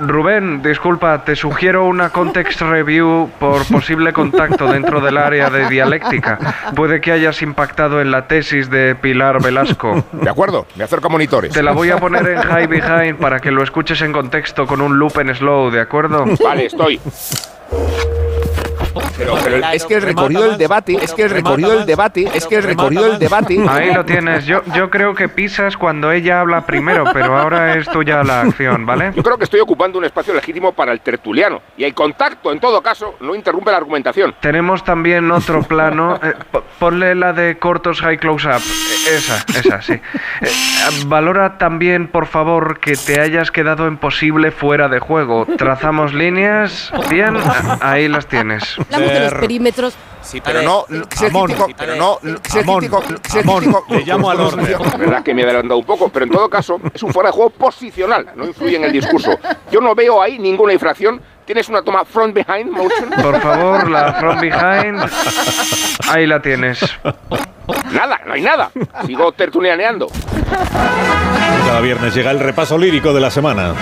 Rubén, 0.00 0.62
disculpa, 0.62 1.24
te 1.24 1.36
sugiero 1.36 1.84
una 1.86 2.10
context 2.10 2.60
review 2.60 3.30
por 3.38 3.64
posible 3.66 4.12
contacto 4.12 4.66
dentro 4.66 5.00
del 5.00 5.16
área 5.16 5.48
de 5.48 5.68
dialéctica. 5.68 6.38
Puede 6.74 7.00
que 7.00 7.12
hayas 7.12 7.40
impactado 7.42 8.00
en 8.00 8.10
la 8.10 8.26
tesis 8.26 8.68
de 8.68 8.96
Pilar 8.96 9.40
Velasco. 9.40 10.04
De 10.12 10.28
acuerdo, 10.28 10.66
me 10.74 10.84
acerco 10.84 11.06
a 11.06 11.10
monitores. 11.10 11.52
Te 11.52 11.62
la 11.62 11.72
voy 11.72 11.90
a 11.90 11.98
poner 11.98 12.26
en 12.28 12.42
high 12.42 12.66
behind 12.66 13.18
para 13.18 13.38
que 13.38 13.52
lo 13.52 13.62
escuches 13.62 14.00
en 14.02 14.12
contexto 14.12 14.66
con 14.66 14.80
un 14.80 14.98
loop 14.98 15.18
en 15.18 15.34
slow, 15.34 15.70
¿de 15.70 15.80
acuerdo? 15.80 16.24
Vale, 16.42 16.66
estoy. 16.66 17.00
Pero, 19.18 19.34
pero 19.42 19.56
es 19.72 19.84
que 19.84 19.94
el 19.94 20.02
recorrido 20.02 20.42
del 20.42 20.58
debate, 20.58 20.98
es 21.02 21.12
que 21.14 21.22
el 21.22 21.30
recorrido 21.30 21.70
del 21.70 21.86
debate, 21.86 22.28
es 22.34 22.46
que 22.46 22.56
el 22.56 22.62
recorrido 22.62 23.04
del 23.04 23.18
debate. 23.18 23.58
Ahí 23.68 23.92
lo 23.94 24.04
tienes. 24.04 24.46
Yo, 24.46 24.62
yo 24.74 24.90
creo 24.90 25.14
que 25.14 25.28
pisas 25.28 25.76
cuando 25.76 26.10
ella 26.12 26.40
habla 26.40 26.64
primero, 26.66 27.04
pero 27.12 27.36
ahora 27.36 27.76
es 27.76 27.88
tuya 27.88 28.22
la 28.24 28.42
acción, 28.42 28.86
¿vale? 28.86 29.12
Yo 29.14 29.22
creo 29.22 29.38
que 29.38 29.44
estoy 29.44 29.60
ocupando 29.60 29.98
un 29.98 30.04
espacio 30.04 30.34
legítimo 30.34 30.72
para 30.72 30.92
el 30.92 31.00
tertuliano. 31.00 31.60
Y 31.76 31.84
el 31.84 31.94
contacto, 31.94 32.52
en 32.52 32.60
todo 32.60 32.80
caso, 32.82 33.14
no 33.20 33.34
interrumpe 33.34 33.70
la 33.70 33.76
argumentación. 33.78 34.34
Tenemos 34.40 34.82
también 34.84 35.30
otro 35.30 35.62
plano. 35.62 36.18
eh, 36.22 36.34
po- 36.50 36.62
ponle 36.78 37.14
la 37.14 37.32
de 37.32 37.58
cortos 37.58 38.00
high 38.00 38.18
close 38.18 38.48
up. 38.48 38.54
Eh, 38.60 39.16
Esa, 39.16 39.44
esa, 39.58 39.82
sí. 39.82 39.92
Eh, 39.92 40.48
valora 41.06 41.58
también, 41.58 42.08
por 42.08 42.26
favor, 42.26 42.78
que 42.80 42.94
te 42.96 43.20
hayas 43.20 43.50
quedado 43.50 43.86
en 43.86 43.96
posible 43.98 44.50
fuera 44.50 44.88
de 44.88 44.98
juego. 44.98 45.46
Trazamos 45.58 46.14
líneas. 46.14 46.90
Bien, 47.10 47.36
ahí 47.80 48.08
las 48.08 48.26
tienes. 48.26 48.76
Hablamos 49.02 49.24
de 49.24 49.30
los 49.30 49.40
perímetros. 49.40 49.94
Sí, 50.22 50.40
pero 50.40 50.62
no, 50.62 50.86
ser 51.16 51.30
Amón. 51.30 51.46
crítico, 51.46 51.68
pero 51.76 51.96
no, 51.96 52.18
Amón. 52.60 52.78
crítico, 52.78 53.02
Amón, 53.40 53.64
crítico 53.64 53.84
llamo 54.06 54.30
al 54.30 54.40
orden. 54.40 54.66
Es 54.66 54.98
verdad 54.98 55.22
que 55.22 55.34
me 55.34 55.42
he 55.42 55.44
adelantado 55.44 55.78
un 55.80 55.86
poco, 55.86 56.08
pero 56.08 56.24
en 56.24 56.30
todo 56.30 56.48
caso 56.48 56.80
es 56.94 57.02
un 57.02 57.12
fuera 57.12 57.30
de 57.30 57.34
juego 57.34 57.50
posicional, 57.50 58.28
no 58.36 58.46
influye 58.46 58.76
en 58.76 58.84
el 58.84 58.92
discurso. 58.92 59.38
Yo 59.70 59.80
no 59.80 59.94
veo 59.94 60.22
ahí 60.22 60.38
ninguna 60.38 60.72
infracción. 60.72 61.20
¿Tienes 61.44 61.68
una 61.68 61.82
toma 61.82 62.04
front 62.04 62.32
behind 62.34 62.70
motion? 62.70 63.10
Por 63.20 63.40
favor, 63.40 63.90
la 63.90 64.12
from 64.14 64.40
behind. 64.40 65.10
Ahí 66.08 66.26
la 66.26 66.40
tienes. 66.40 66.80
Nada, 67.92 68.20
no 68.26 68.32
hay 68.32 68.42
nada. 68.42 68.70
Sigo 69.06 69.32
tertulianeando. 69.32 70.08
Cada 71.66 71.80
viernes 71.80 72.14
llega 72.14 72.30
el 72.30 72.40
repaso 72.40 72.76
lírico 72.76 73.12
de 73.12 73.20
la 73.20 73.30
semana. 73.30 73.74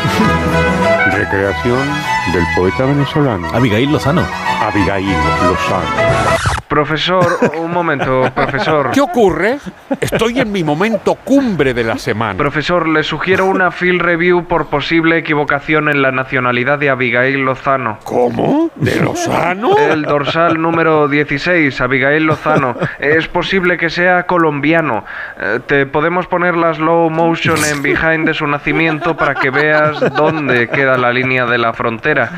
Recreación 1.12 1.88
del 2.32 2.44
poeta 2.56 2.84
venezolano. 2.84 3.48
Abigail 3.52 3.90
Lozano. 3.90 4.24
Abigail 4.60 5.16
Lozano. 5.44 6.40
Profesor, 6.70 7.26
un 7.58 7.72
momento, 7.72 8.30
profesor. 8.32 8.92
¿Qué 8.92 9.00
ocurre? 9.00 9.58
Estoy 10.00 10.38
en 10.38 10.52
mi 10.52 10.62
momento 10.62 11.16
cumbre 11.16 11.74
de 11.74 11.82
la 11.82 11.98
semana. 11.98 12.38
Profesor, 12.38 12.86
le 12.86 13.02
sugiero 13.02 13.46
una 13.46 13.72
field 13.72 14.00
review 14.00 14.44
por 14.44 14.66
posible 14.66 15.18
equivocación 15.18 15.88
en 15.88 16.00
la 16.00 16.12
nacionalidad 16.12 16.78
de 16.78 16.90
Abigail 16.90 17.40
Lozano. 17.40 17.98
¿Cómo? 18.04 18.70
¿De 18.76 19.00
Lozano? 19.00 19.76
El 19.76 20.02
dorsal 20.02 20.62
número 20.62 21.08
16, 21.08 21.80
Abigail 21.80 22.22
Lozano. 22.22 22.76
Es 23.00 23.26
posible 23.26 23.69
que 23.76 23.90
sea 23.90 24.24
colombiano. 24.24 25.04
Eh, 25.40 25.60
Te 25.67 25.86
podemos 25.86 26.26
poner 26.26 26.56
la 26.56 26.74
slow 26.74 27.10
motion 27.10 27.56
en 27.65 27.83
behind 27.83 28.26
de 28.26 28.35
su 28.35 28.47
nacimiento 28.47 29.17
para 29.17 29.35
que 29.35 29.51
veas 29.51 29.99
dónde 30.15 30.69
queda 30.69 30.97
la 30.99 31.12
línea 31.12 31.47
de 31.47 31.58
la 31.58 31.72
frontera. 31.72 32.31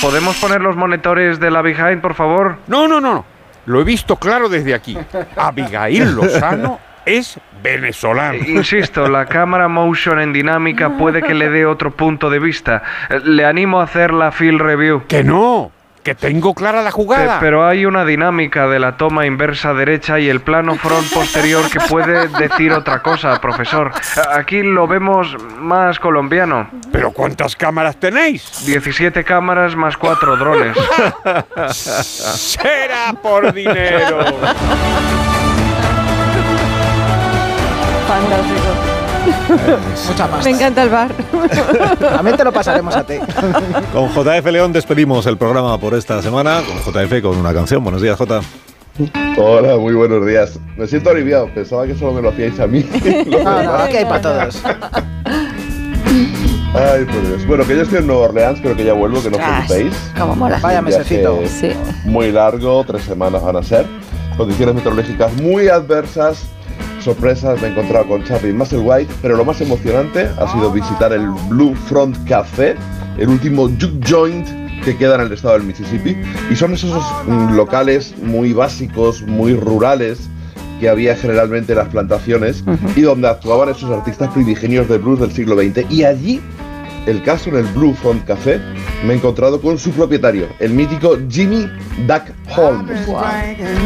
¿Podemos 0.00 0.36
poner 0.36 0.60
los 0.60 0.76
monitores 0.76 1.40
de 1.40 1.50
la 1.50 1.62
behind, 1.62 2.00
por 2.00 2.14
favor? 2.14 2.56
No, 2.66 2.86
no, 2.88 3.00
no. 3.00 3.24
Lo 3.66 3.80
he 3.80 3.84
visto 3.84 4.16
claro 4.16 4.48
desde 4.48 4.74
aquí. 4.74 4.98
Abigail 5.36 6.14
Lozano 6.14 6.78
es 7.06 7.38
venezolano. 7.62 8.38
Insisto, 8.46 9.08
la 9.08 9.24
cámara 9.26 9.68
motion 9.68 10.20
en 10.20 10.32
dinámica 10.34 10.90
puede 10.90 11.22
que 11.22 11.32
le 11.34 11.48
dé 11.48 11.64
otro 11.64 11.90
punto 11.90 12.28
de 12.28 12.38
vista. 12.38 12.82
Eh, 13.08 13.20
Le 13.24 13.44
animo 13.46 13.80
a 13.80 13.84
hacer 13.84 14.12
la 14.12 14.32
field 14.32 14.60
review. 14.60 15.04
Que 15.08 15.24
no, 15.24 15.70
que 16.04 16.14
tengo 16.14 16.54
clara 16.54 16.82
la 16.82 16.90
jugada. 16.92 17.40
Pe- 17.40 17.46
Pero 17.46 17.66
hay 17.66 17.86
una 17.86 18.04
dinámica 18.04 18.68
de 18.68 18.78
la 18.78 18.96
toma 18.96 19.26
inversa 19.26 19.72
derecha 19.74 20.20
y 20.20 20.28
el 20.28 20.40
plano 20.40 20.76
front 20.76 21.10
posterior 21.12 21.68
que 21.70 21.80
puede 21.80 22.28
decir 22.38 22.72
otra 22.72 23.02
cosa, 23.02 23.40
profesor. 23.40 23.90
Aquí 24.32 24.62
lo 24.62 24.86
vemos 24.86 25.34
más 25.58 25.98
colombiano. 25.98 26.68
¿Pero 26.92 27.10
cuántas 27.10 27.56
cámaras 27.56 27.96
tenéis? 27.96 28.64
17 28.66 29.24
cámaras 29.24 29.74
más 29.74 29.96
4 29.96 30.36
drones. 30.36 30.76
Será 31.74 33.14
por 33.22 33.52
dinero. 33.52 34.18
Fantástico. 38.06 38.83
Mucha 40.08 40.28
pasta. 40.28 40.44
Me 40.44 40.50
encanta 40.50 40.82
el 40.82 40.88
bar. 40.88 41.12
También 41.98 42.36
te 42.36 42.44
lo 42.44 42.52
pasaremos 42.52 42.94
a 42.96 43.04
ti. 43.04 43.14
Con 43.92 44.08
JF 44.08 44.46
León 44.46 44.72
despedimos 44.72 45.26
el 45.26 45.36
programa 45.36 45.78
por 45.78 45.94
esta 45.94 46.22
semana. 46.22 46.60
Con 46.62 46.92
JF 46.92 47.22
con 47.22 47.36
una 47.36 47.52
canción. 47.52 47.82
Buenos 47.82 48.02
días, 48.02 48.16
J. 48.16 48.40
Hola, 49.36 49.76
muy 49.76 49.94
buenos 49.94 50.24
días. 50.24 50.58
Me 50.76 50.86
siento 50.86 51.10
aliviado, 51.10 51.48
pensaba 51.52 51.86
que 51.86 51.96
solo 51.96 52.12
me 52.12 52.22
lo 52.22 52.28
hacíais 52.30 52.58
a 52.60 52.66
mí. 52.66 52.88
No, 53.26 53.62
no, 53.62 53.74
aquí 53.74 53.96
hay 53.96 54.04
para 54.04 54.20
todos. 54.20 54.62
Ay, 56.74 57.04
por 57.04 57.26
Dios. 57.26 57.46
Bueno, 57.46 57.64
que 57.66 57.76
yo 57.76 57.82
estoy 57.82 57.98
en 57.98 58.06
Nueva 58.06 58.22
Orleans, 58.26 58.60
pero 58.62 58.76
que 58.76 58.84
ya 58.84 58.92
vuelvo, 58.92 59.22
que 59.22 59.30
no 59.30 59.36
os 59.36 59.42
preocupéis. 59.42 60.12
cómo 60.18 60.36
mola. 60.36 60.58
Vaya 60.60 60.80
mesecito. 60.80 61.40
Sí. 61.46 61.72
Muy 62.04 62.30
largo, 62.30 62.84
tres 62.84 63.02
semanas 63.02 63.42
van 63.42 63.56
a 63.56 63.62
ser. 63.62 63.86
Condiciones 64.36 64.74
meteorológicas 64.76 65.32
muy 65.34 65.68
adversas. 65.68 66.46
Sorpresas, 67.04 67.60
me 67.60 67.68
he 67.68 67.70
encontrado 67.70 68.08
con 68.08 68.24
Chaplin 68.24 68.56
Musselwhite, 68.56 69.12
pero 69.20 69.36
lo 69.36 69.44
más 69.44 69.60
emocionante 69.60 70.22
ha 70.38 70.50
sido 70.50 70.72
visitar 70.72 71.12
el 71.12 71.28
Blue 71.50 71.74
Front 71.74 72.16
Café, 72.26 72.76
el 73.18 73.28
último 73.28 73.68
juke 73.68 74.02
joint 74.08 74.48
que 74.84 74.96
queda 74.96 75.16
en 75.16 75.20
el 75.22 75.32
estado 75.32 75.54
del 75.54 75.64
Mississippi. 75.64 76.16
Y 76.50 76.56
son 76.56 76.72
esos 76.72 77.04
mm, 77.26 77.54
locales 77.54 78.14
muy 78.22 78.54
básicos, 78.54 79.22
muy 79.22 79.54
rurales, 79.54 80.30
que 80.80 80.88
había 80.88 81.14
generalmente 81.14 81.72
en 81.72 81.78
las 81.78 81.88
plantaciones 81.88 82.64
y 82.96 83.02
donde 83.02 83.28
actuaban 83.28 83.68
esos 83.68 83.90
artistas 83.90 84.32
primigenios 84.32 84.88
del 84.88 85.00
blues 85.00 85.20
del 85.20 85.32
siglo 85.32 85.56
XX. 85.56 85.90
Y 85.90 86.04
allí, 86.04 86.40
el 87.06 87.22
caso 87.22 87.50
en 87.50 87.56
el 87.56 87.64
Blue 87.66 87.94
Front 87.94 88.24
Café, 88.24 88.60
me 89.04 89.12
he 89.12 89.16
encontrado 89.16 89.60
con 89.60 89.78
su 89.78 89.90
propietario, 89.92 90.48
el 90.58 90.72
mítico 90.72 91.18
Jimmy 91.28 91.68
Duck 92.06 92.22
Holmes. 92.56 93.06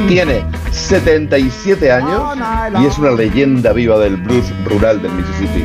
Tiene 0.06 0.44
77 0.70 1.90
años 1.90 2.38
y 2.80 2.86
es 2.86 2.98
una 2.98 3.10
leyenda 3.10 3.72
viva 3.72 3.98
del 3.98 4.16
blues 4.16 4.44
rural 4.64 5.02
del 5.02 5.12
Mississippi. 5.12 5.64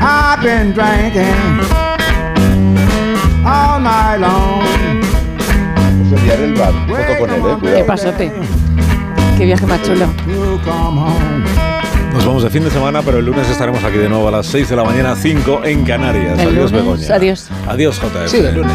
I've 0.00 0.42
been 0.42 0.72
drinking 0.72 1.60
all 3.44 3.80
night 3.80 4.20
long. 4.20 4.62
Ese 6.06 6.22
día 6.22 6.34
en 6.34 6.42
el 6.44 6.54
bar, 6.54 6.72
foto 6.86 7.18
con 7.18 7.30
él, 7.30 7.36
eh, 7.36 7.42
Qué 7.54 7.60
cuidado. 7.60 7.86
pasote. 7.86 8.32
Qué 9.38 9.44
viaje 9.44 9.66
más 9.66 9.82
chulo. 9.82 10.06
Nos 12.16 12.24
vamos 12.24 12.42
de 12.42 12.48
fin 12.50 12.64
de 12.64 12.70
semana, 12.70 13.02
pero 13.02 13.18
el 13.18 13.26
lunes 13.26 13.46
estaremos 13.48 13.84
aquí 13.84 13.98
de 13.98 14.08
nuevo 14.08 14.26
a 14.28 14.30
las 14.30 14.46
6 14.46 14.70
de 14.70 14.76
la 14.76 14.84
mañana, 14.84 15.14
5 15.14 15.60
en 15.64 15.84
Canarias. 15.84 16.38
El 16.38 16.48
adiós, 16.48 16.72
lunes, 16.72 16.72
Begoña. 16.72 17.14
adiós. 17.14 17.48
Adiós, 17.68 18.00
JF. 18.00 18.30
Sí, 18.30 18.38
el 18.38 18.54
lunes. 18.54 18.72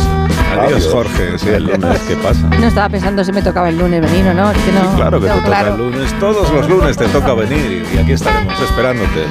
Adiós, 0.52 0.74
Adiós. 0.74 0.88
Jorge. 0.92 1.40
Sí, 1.40 1.50
el 1.50 1.64
lunes. 1.64 2.00
¿Qué 2.08 2.16
pasa? 2.18 2.48
No 2.60 2.68
estaba 2.68 2.88
pensando 2.90 3.24
si 3.24 3.32
me 3.32 3.42
tocaba 3.42 3.70
el 3.70 3.80
lunes 3.80 4.00
venir 4.00 4.28
o 4.28 4.34
no. 4.36 4.52
es 4.52 4.58
que 4.60 4.72
no 4.72 4.96
Claro 4.96 5.20
que 5.20 5.28
te 5.28 5.34
toca 5.34 5.62
el 5.70 5.78
lunes. 5.78 6.20
Todos 6.20 6.54
los 6.54 6.70
lunes 6.70 6.96
te 6.96 7.08
toca 7.08 7.34
venir 7.34 7.84
y 7.92 7.98
aquí 7.98 8.12
estaremos 8.12 8.54
esperándote. 8.62 9.26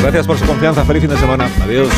Gracias 0.00 0.26
por 0.26 0.38
su 0.38 0.46
confianza. 0.46 0.82
Feliz 0.86 1.02
fin 1.02 1.10
de 1.10 1.18
semana. 1.18 1.48
Adiós. 1.62 1.88